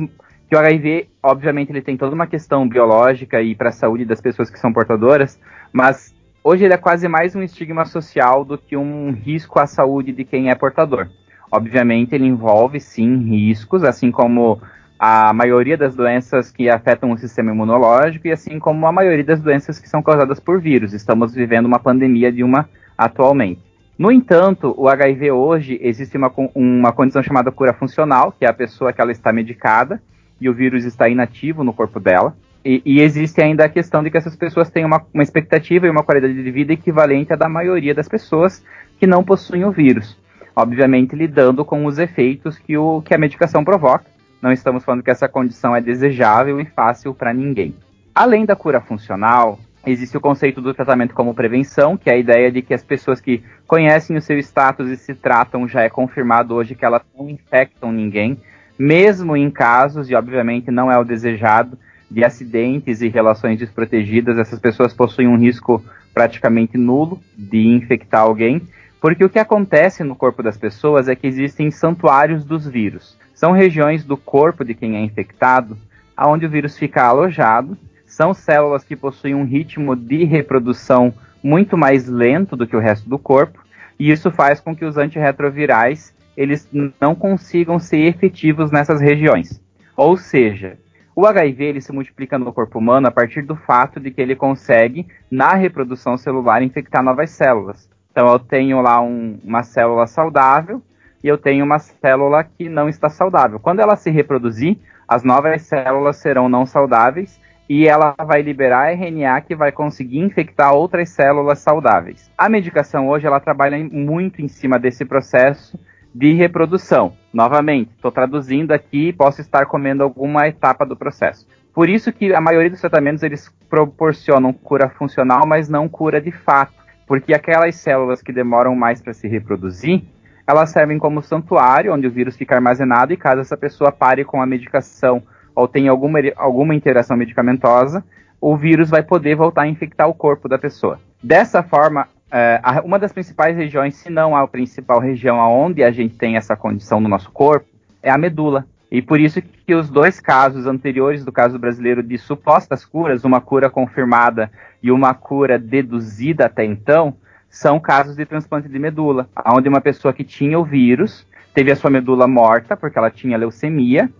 que 0.46 0.54
o 0.54 0.58
HIV, 0.58 1.08
obviamente, 1.22 1.72
ele 1.72 1.80
tem 1.80 1.96
toda 1.96 2.14
uma 2.14 2.26
questão 2.26 2.68
biológica 2.68 3.40
e 3.40 3.54
para 3.54 3.70
a 3.70 3.72
saúde 3.72 4.04
das 4.04 4.20
pessoas 4.20 4.50
que 4.50 4.58
são 4.58 4.74
portadoras, 4.74 5.40
mas 5.72 6.14
hoje 6.44 6.66
ele 6.66 6.74
é 6.74 6.76
quase 6.78 7.08
mais 7.08 7.34
um 7.34 7.42
estigma 7.42 7.86
social 7.86 8.44
do 8.44 8.58
que 8.58 8.76
um 8.76 9.10
risco 9.10 9.58
à 9.58 9.66
saúde 9.66 10.12
de 10.12 10.22
quem 10.22 10.50
é 10.50 10.54
portador. 10.54 11.08
Obviamente, 11.50 12.14
ele 12.14 12.26
envolve 12.26 12.78
sim 12.78 13.16
riscos, 13.22 13.82
assim 13.82 14.10
como 14.10 14.60
a 14.98 15.32
maioria 15.32 15.76
das 15.76 15.94
doenças 15.94 16.50
que 16.50 16.70
afetam 16.70 17.12
o 17.12 17.18
sistema 17.18 17.50
imunológico 17.50 18.26
e 18.26 18.32
assim 18.32 18.58
como 18.58 18.86
a 18.86 18.92
maioria 18.92 19.24
das 19.24 19.40
doenças 19.40 19.78
que 19.78 19.88
são 19.88 20.02
causadas 20.02 20.40
por 20.40 20.60
vírus. 20.60 20.92
Estamos 20.92 21.34
vivendo 21.34 21.66
uma 21.66 21.78
pandemia 21.78 22.32
de 22.32 22.42
uma 22.42 22.68
atualmente. 22.96 23.60
No 23.98 24.12
entanto, 24.12 24.74
o 24.76 24.88
HIV 24.88 25.30
hoje 25.30 25.78
existe 25.82 26.16
uma, 26.16 26.32
uma 26.54 26.92
condição 26.92 27.22
chamada 27.22 27.50
cura 27.50 27.72
funcional, 27.72 28.32
que 28.32 28.44
é 28.44 28.48
a 28.48 28.52
pessoa 28.52 28.92
que 28.92 29.00
ela 29.00 29.12
está 29.12 29.32
medicada 29.32 30.02
e 30.40 30.48
o 30.48 30.54
vírus 30.54 30.84
está 30.84 31.08
inativo 31.08 31.64
no 31.64 31.72
corpo 31.72 31.98
dela. 31.98 32.36
E, 32.64 32.82
e 32.84 33.00
existe 33.00 33.40
ainda 33.40 33.64
a 33.64 33.68
questão 33.68 34.02
de 34.02 34.10
que 34.10 34.18
essas 34.18 34.36
pessoas 34.36 34.68
têm 34.68 34.84
uma, 34.84 35.02
uma 35.14 35.22
expectativa 35.22 35.86
e 35.86 35.90
uma 35.90 36.02
qualidade 36.02 36.34
de 36.34 36.50
vida 36.50 36.72
equivalente 36.72 37.32
à 37.32 37.36
da 37.36 37.48
maioria 37.48 37.94
das 37.94 38.08
pessoas 38.08 38.62
que 38.98 39.06
não 39.06 39.24
possuem 39.24 39.64
o 39.64 39.70
vírus. 39.70 40.18
Obviamente 40.54 41.14
lidando 41.14 41.64
com 41.64 41.86
os 41.86 41.98
efeitos 41.98 42.58
que, 42.58 42.76
o, 42.76 43.02
que 43.02 43.14
a 43.14 43.18
medicação 43.18 43.64
provoca. 43.64 44.15
Não 44.40 44.52
estamos 44.52 44.84
falando 44.84 45.02
que 45.02 45.10
essa 45.10 45.28
condição 45.28 45.74
é 45.74 45.80
desejável 45.80 46.60
e 46.60 46.64
fácil 46.64 47.14
para 47.14 47.32
ninguém. 47.32 47.74
Além 48.14 48.44
da 48.44 48.56
cura 48.56 48.80
funcional, 48.80 49.58
existe 49.86 50.16
o 50.16 50.20
conceito 50.20 50.60
do 50.60 50.74
tratamento 50.74 51.14
como 51.14 51.34
prevenção, 51.34 51.96
que 51.96 52.10
é 52.10 52.14
a 52.14 52.18
ideia 52.18 52.50
de 52.50 52.62
que 52.62 52.74
as 52.74 52.82
pessoas 52.82 53.20
que 53.20 53.42
conhecem 53.66 54.16
o 54.16 54.20
seu 54.20 54.38
status 54.38 54.88
e 54.88 54.96
se 54.96 55.14
tratam, 55.14 55.68
já 55.68 55.82
é 55.82 55.88
confirmado 55.88 56.54
hoje 56.54 56.74
que 56.74 56.84
elas 56.84 57.02
não 57.16 57.28
infectam 57.30 57.92
ninguém, 57.92 58.38
mesmo 58.78 59.36
em 59.36 59.50
casos, 59.50 60.10
e 60.10 60.14
obviamente 60.14 60.70
não 60.70 60.90
é 60.90 60.98
o 60.98 61.04
desejado, 61.04 61.78
de 62.10 62.24
acidentes 62.24 63.00
e 63.00 63.08
relações 63.08 63.58
desprotegidas, 63.58 64.38
essas 64.38 64.60
pessoas 64.60 64.94
possuem 64.94 65.28
um 65.28 65.36
risco 65.36 65.82
praticamente 66.14 66.78
nulo 66.78 67.20
de 67.36 67.66
infectar 67.66 68.22
alguém, 68.22 68.62
porque 69.00 69.24
o 69.24 69.28
que 69.28 69.38
acontece 69.38 70.02
no 70.02 70.16
corpo 70.16 70.42
das 70.42 70.56
pessoas 70.56 71.08
é 71.08 71.14
que 71.14 71.26
existem 71.26 71.70
santuários 71.70 72.44
dos 72.44 72.66
vírus. 72.66 73.18
São 73.36 73.52
regiões 73.52 74.02
do 74.02 74.16
corpo 74.16 74.64
de 74.64 74.72
quem 74.72 74.96
é 74.96 75.00
infectado, 75.00 75.76
onde 76.18 76.46
o 76.46 76.50
vírus 76.50 76.78
fica 76.78 77.02
alojado 77.04 77.76
são 78.06 78.32
células 78.32 78.82
que 78.82 78.96
possuem 78.96 79.34
um 79.34 79.44
ritmo 79.44 79.94
de 79.94 80.24
reprodução 80.24 81.12
muito 81.42 81.76
mais 81.76 82.08
lento 82.08 82.56
do 82.56 82.66
que 82.66 82.74
o 82.74 82.80
resto 82.80 83.06
do 83.10 83.18
corpo, 83.18 83.62
e 83.98 84.10
isso 84.10 84.30
faz 84.30 84.58
com 84.58 84.74
que 84.74 84.86
os 84.86 84.96
antirretrovirais 84.96 86.14
eles 86.34 86.66
não 86.98 87.14
consigam 87.14 87.78
ser 87.78 87.98
efetivos 88.06 88.70
nessas 88.70 89.02
regiões. 89.02 89.60
Ou 89.94 90.16
seja, 90.16 90.78
o 91.14 91.26
HIV 91.26 91.62
ele 91.62 91.80
se 91.82 91.92
multiplica 91.92 92.38
no 92.38 92.50
corpo 92.54 92.78
humano 92.78 93.06
a 93.06 93.10
partir 93.10 93.42
do 93.42 93.54
fato 93.54 94.00
de 94.00 94.10
que 94.10 94.20
ele 94.22 94.34
consegue, 94.34 95.06
na 95.30 95.52
reprodução 95.52 96.16
celular, 96.16 96.62
infectar 96.62 97.02
novas 97.02 97.30
células. 97.32 97.86
Então 98.10 98.32
eu 98.32 98.38
tenho 98.38 98.80
lá 98.80 98.98
um, 99.02 99.38
uma 99.44 99.62
célula 99.62 100.06
saudável 100.06 100.80
e 101.26 101.28
eu 101.28 101.36
tenho 101.36 101.64
uma 101.64 101.80
célula 101.80 102.44
que 102.44 102.68
não 102.68 102.88
está 102.88 103.08
saudável. 103.08 103.58
Quando 103.58 103.80
ela 103.80 103.96
se 103.96 104.12
reproduzir, 104.12 104.78
as 105.08 105.24
novas 105.24 105.62
células 105.62 106.18
serão 106.18 106.48
não 106.48 106.64
saudáveis 106.64 107.40
e 107.68 107.88
ela 107.88 108.14
vai 108.24 108.42
liberar 108.42 108.92
RNA 108.92 109.40
que 109.40 109.56
vai 109.56 109.72
conseguir 109.72 110.20
infectar 110.20 110.72
outras 110.72 111.08
células 111.08 111.58
saudáveis. 111.58 112.30
A 112.38 112.48
medicação 112.48 113.08
hoje 113.08 113.26
ela 113.26 113.40
trabalha 113.40 113.76
muito 113.76 114.40
em 114.40 114.46
cima 114.46 114.78
desse 114.78 115.04
processo 115.04 115.76
de 116.14 116.32
reprodução. 116.32 117.14
Novamente, 117.32 117.90
estou 117.96 118.12
traduzindo 118.12 118.70
aqui, 118.70 119.12
posso 119.12 119.40
estar 119.40 119.66
comendo 119.66 120.04
alguma 120.04 120.46
etapa 120.46 120.86
do 120.86 120.96
processo. 120.96 121.44
Por 121.74 121.88
isso 121.88 122.12
que 122.12 122.32
a 122.32 122.40
maioria 122.40 122.70
dos 122.70 122.80
tratamentos 122.80 123.24
eles 123.24 123.52
proporcionam 123.68 124.52
cura 124.52 124.88
funcional, 124.90 125.44
mas 125.44 125.68
não 125.68 125.88
cura 125.88 126.20
de 126.20 126.30
fato, 126.30 126.74
porque 127.04 127.34
aquelas 127.34 127.74
células 127.74 128.22
que 128.22 128.32
demoram 128.32 128.76
mais 128.76 129.02
para 129.02 129.12
se 129.12 129.26
reproduzir, 129.26 130.04
elas 130.46 130.70
servem 130.70 130.98
como 130.98 131.22
santuário 131.22 131.92
onde 131.92 132.06
o 132.06 132.10
vírus 132.10 132.36
fica 132.36 132.54
armazenado 132.54 133.12
e 133.12 133.16
caso 133.16 133.40
essa 133.40 133.56
pessoa 133.56 133.90
pare 133.90 134.24
com 134.24 134.40
a 134.40 134.46
medicação 134.46 135.22
ou 135.54 135.66
tem 135.66 135.88
alguma, 135.88 136.18
alguma 136.36 136.74
interação 136.74 137.16
medicamentosa, 137.16 138.04
o 138.40 138.56
vírus 138.56 138.90
vai 138.90 139.02
poder 139.02 139.34
voltar 139.34 139.62
a 139.62 139.68
infectar 139.68 140.06
o 140.06 140.14
corpo 140.14 140.48
da 140.48 140.58
pessoa. 140.58 141.00
Dessa 141.22 141.62
forma, 141.62 142.06
é, 142.30 142.60
uma 142.84 142.98
das 142.98 143.12
principais 143.12 143.56
regiões, 143.56 143.96
se 143.96 144.10
não 144.10 144.36
a 144.36 144.46
principal 144.46 145.00
região 145.00 145.38
onde 145.38 145.82
a 145.82 145.90
gente 145.90 146.14
tem 146.16 146.36
essa 146.36 146.54
condição 146.54 147.00
no 147.00 147.08
nosso 147.08 147.30
corpo, 147.30 147.66
é 148.02 148.10
a 148.10 148.18
medula. 148.18 148.66
E 148.90 149.02
por 149.02 149.18
isso 149.18 149.42
que 149.42 149.74
os 149.74 149.90
dois 149.90 150.20
casos 150.20 150.66
anteriores 150.66 151.24
do 151.24 151.32
caso 151.32 151.58
brasileiro 151.58 152.02
de 152.02 152.18
supostas 152.18 152.84
curas, 152.84 153.24
uma 153.24 153.40
cura 153.40 153.68
confirmada 153.68 154.50
e 154.82 154.92
uma 154.92 155.12
cura 155.12 155.58
deduzida 155.58 156.46
até 156.46 156.64
então, 156.64 157.16
são 157.56 157.80
casos 157.80 158.14
de 158.14 158.26
transplante 158.26 158.68
de 158.68 158.78
medula, 158.78 159.30
onde 159.46 159.66
uma 159.66 159.80
pessoa 159.80 160.12
que 160.12 160.22
tinha 160.22 160.58
o 160.58 160.64
vírus 160.64 161.26
teve 161.54 161.72
a 161.72 161.76
sua 161.76 161.88
medula 161.88 162.28
morta 162.28 162.76
porque 162.76 162.98
ela 162.98 163.10
tinha 163.10 163.38
leucemia 163.38 164.12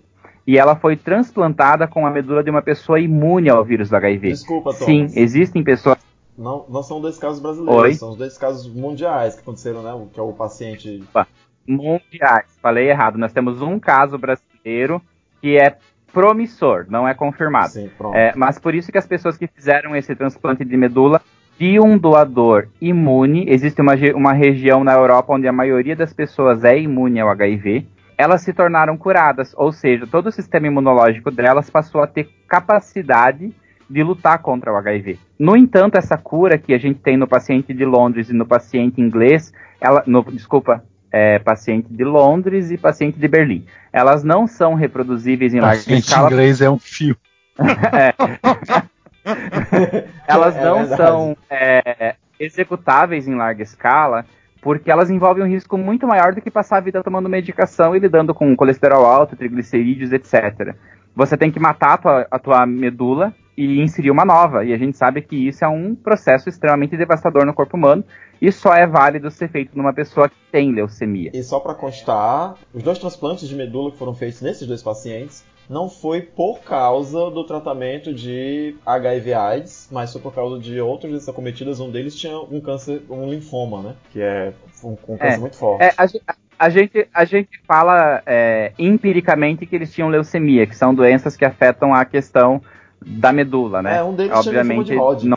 e 0.47 0.57
ela 0.57 0.75
foi 0.75 0.97
transplantada 0.97 1.87
com 1.87 2.07
a 2.07 2.11
medula 2.11 2.43
de 2.43 2.49
uma 2.49 2.63
pessoa 2.63 2.99
imune 2.99 3.51
ao 3.51 3.63
vírus 3.63 3.91
do 3.91 3.97
HIV. 3.97 4.29
Desculpa, 4.29 4.73
Thomas. 4.73 4.87
Sim, 4.87 5.21
existem 5.21 5.63
pessoas. 5.63 5.99
Não, 6.37 6.65
não 6.67 6.83
são 6.83 6.99
dois 6.99 7.19
casos 7.19 7.41
brasileiros, 7.41 7.83
Oi? 7.83 7.95
são 7.95 8.11
os 8.11 8.17
dois 8.17 8.39
casos 8.39 8.73
mundiais 8.73 9.35
que 9.35 9.43
aconteceram, 9.43 9.83
né? 9.83 10.07
Que 10.15 10.19
é 10.19 10.23
o 10.23 10.33
paciente. 10.33 11.05
Mundiais, 11.69 12.47
falei 12.63 12.89
errado. 12.89 13.19
Nós 13.19 13.35
temos 13.35 13.61
um 13.61 13.79
caso 13.79 14.17
brasileiro 14.17 15.03
que 15.43 15.59
é 15.59 15.77
promissor, 16.11 16.87
não 16.89 17.07
é 17.07 17.13
confirmado. 17.13 17.69
Sim, 17.69 17.91
pronto. 17.99 18.17
É, 18.17 18.33
mas 18.35 18.59
por 18.59 18.75
isso 18.75 18.91
que 18.91 18.97
as 18.97 19.07
pessoas 19.07 19.37
que 19.37 19.47
fizeram 19.47 19.95
esse 19.95 20.15
transplante 20.15 20.65
de 20.65 20.77
medula 20.77 21.21
de 21.59 21.81
um 21.81 21.97
doador 21.97 22.69
imune, 22.81 23.47
existe 23.49 23.81
uma, 23.81 23.95
uma 24.15 24.33
região 24.33 24.85
na 24.85 24.93
Europa 24.93 25.33
onde 25.33 25.49
a 25.49 25.53
maioria 25.53 25.97
das 25.97 26.13
pessoas 26.13 26.65
é 26.65 26.79
imune 26.79 27.21
ao 27.21 27.29
HIV 27.31 27.87
elas 28.17 28.43
se 28.43 28.53
tornaram 28.53 28.97
curadas, 28.97 29.53
ou 29.57 29.71
seja, 29.71 30.07
todo 30.07 30.29
o 30.29 30.33
sistema 30.33 30.67
imunológico 30.67 31.31
delas 31.31 31.69
passou 31.69 32.03
a 32.03 32.07
ter 32.07 32.29
capacidade 32.49 33.53
de 33.89 34.03
lutar 34.03 34.39
contra 34.39 34.73
o 34.73 34.77
HIV. 34.77 35.19
No 35.39 35.57
entanto, 35.57 35.97
essa 35.97 36.17
cura 36.17 36.59
que 36.59 36.73
a 36.73 36.79
gente 36.79 36.99
tem 37.01 37.17
no 37.17 37.29
paciente 37.29 37.75
de 37.75 37.85
Londres 37.85 38.31
e 38.31 38.33
no 38.33 38.47
paciente 38.47 39.01
inglês, 39.01 39.53
ela, 39.81 40.03
no, 40.07 40.25
desculpa, 40.25 40.83
é, 41.13 41.39
paciente 41.39 41.89
de 41.91 42.05
Londres 42.05 42.71
e 42.71 42.79
paciente 42.79 43.19
de 43.19 43.29
Berlim, 43.29 43.65
elas 43.93 44.25
não 44.25 44.47
são 44.47 44.75
reproduzíveis 44.75 45.55
em 45.55 45.61
larga 45.61 45.77
Paciente 45.77 46.05
escala. 46.05 46.31
inglês 46.31 46.61
é 46.61 46.71
um 46.71 46.79
fio. 46.79 47.17
É. 47.59 48.96
elas 50.27 50.57
É 50.57 50.65
não 50.65 50.79
verdade. 50.79 50.97
são 50.97 51.37
é, 51.51 52.15
executáveis 52.39 53.27
em 53.27 53.35
larga 53.35 53.63
escala 53.63 54.25
porque 54.61 54.91
elas 54.91 55.11
envolvem 55.11 55.45
um 55.45 55.49
risco 55.49 55.79
muito 55.79 56.07
maior 56.09 56.35
do 56.35 56.41
que 56.41 56.51
passar 56.51 56.79
a 56.79 56.81
vida 56.81 57.03
tomando 57.03 57.29
medicação 57.29 57.95
e 57.95 58.01
lidando 58.01 58.35
com 58.35 58.57
colesterol 58.57 59.05
alto, 59.07 59.37
triglicerídeos, 59.37 60.13
etc. 60.13 60.75
Você 61.15 61.37
tem 61.37 61.53
que 61.53 61.61
matar 61.61 61.93
a 61.95 61.99
tua, 61.99 62.27
a 62.31 62.39
tua 62.39 62.67
medula 62.67 63.33
e 63.57 63.81
inserir 63.81 64.11
uma 64.11 64.25
nova. 64.25 64.65
E 64.65 64.73
a 64.73 64.77
gente 64.77 64.97
sabe 64.97 65.23
que 65.23 65.49
isso 65.49 65.65
é 65.65 65.69
um 65.69 65.95
processo 65.95 66.49
extremamente 66.49 66.97
devastador 66.97 67.47
no 67.47 67.55
corpo 67.55 67.77
humano 67.77 68.05
e 68.43 68.51
só 68.51 68.75
é 68.75 68.87
válido 68.87 69.31
ser 69.31 69.49
feito 69.49 69.77
numa 69.79 69.95
pessoa 69.95 70.29
que 70.29 70.35
tem 70.51 70.73
leucemia. 70.73 71.31
E 71.33 71.43
só 71.43 71.61
para 71.61 71.75
constar, 71.75 72.55
os 72.75 72.83
dois 72.83 72.99
transplantes 72.99 73.49
de 73.49 73.55
medula 73.55 73.93
que 73.93 73.99
foram 73.99 74.15
feitos 74.15 74.43
nesses 74.43 74.67
dois 74.67 74.83
pacientes 74.83 75.45
não 75.69 75.89
foi 75.89 76.23
por 76.23 76.61
causa 76.61 77.31
do 77.31 77.45
tratamento 77.45 78.13
de 78.15 78.77
HIV/AIDS, 78.87 79.89
mas 79.91 80.13
foi 80.13 80.21
por 80.21 80.35
causa 80.35 80.59
de 80.61 80.81
outras 80.81 81.11
doenças 81.11 81.29
acometidas. 81.29 81.81
Um 81.81 81.91
deles 81.91 82.15
tinha 82.17 82.39
um 82.39 82.61
câncer, 82.61 83.03
um 83.11 83.29
linfoma, 83.29 83.83
né? 83.83 83.97
Que 84.11 84.21
é 84.21 84.53
um, 84.83 84.97
um 85.09 85.17
câncer 85.19 85.25
É, 85.25 85.37
muito 85.41 85.57
forte. 85.57 85.85
É, 85.85 85.95
a, 85.97 86.07
a- 86.59 86.71
gente, 86.71 87.09
a 87.13 87.25
gente 87.25 87.61
fala 87.67 88.23
é, 88.27 88.73
empiricamente 88.79 89.67
que 89.67 89.75
eles 89.77 89.93
tinham 89.93 90.09
leucemia, 90.09 90.67
que 90.67 90.77
são 90.77 90.95
doenças 90.95 91.37
que 91.37 91.45
afetam 91.45 91.95
a 91.95 92.05
questão 92.05 92.63
da 93.05 93.33
medula, 93.33 93.83
né? 93.83 93.97
É, 93.99 94.03
um 94.05 94.15
deles 94.15 94.41
tinha 94.41 94.55
linfoma 94.55 94.83
Obviamente, 94.83 94.85
de 94.85 94.95
Hodgkin. 94.95 95.35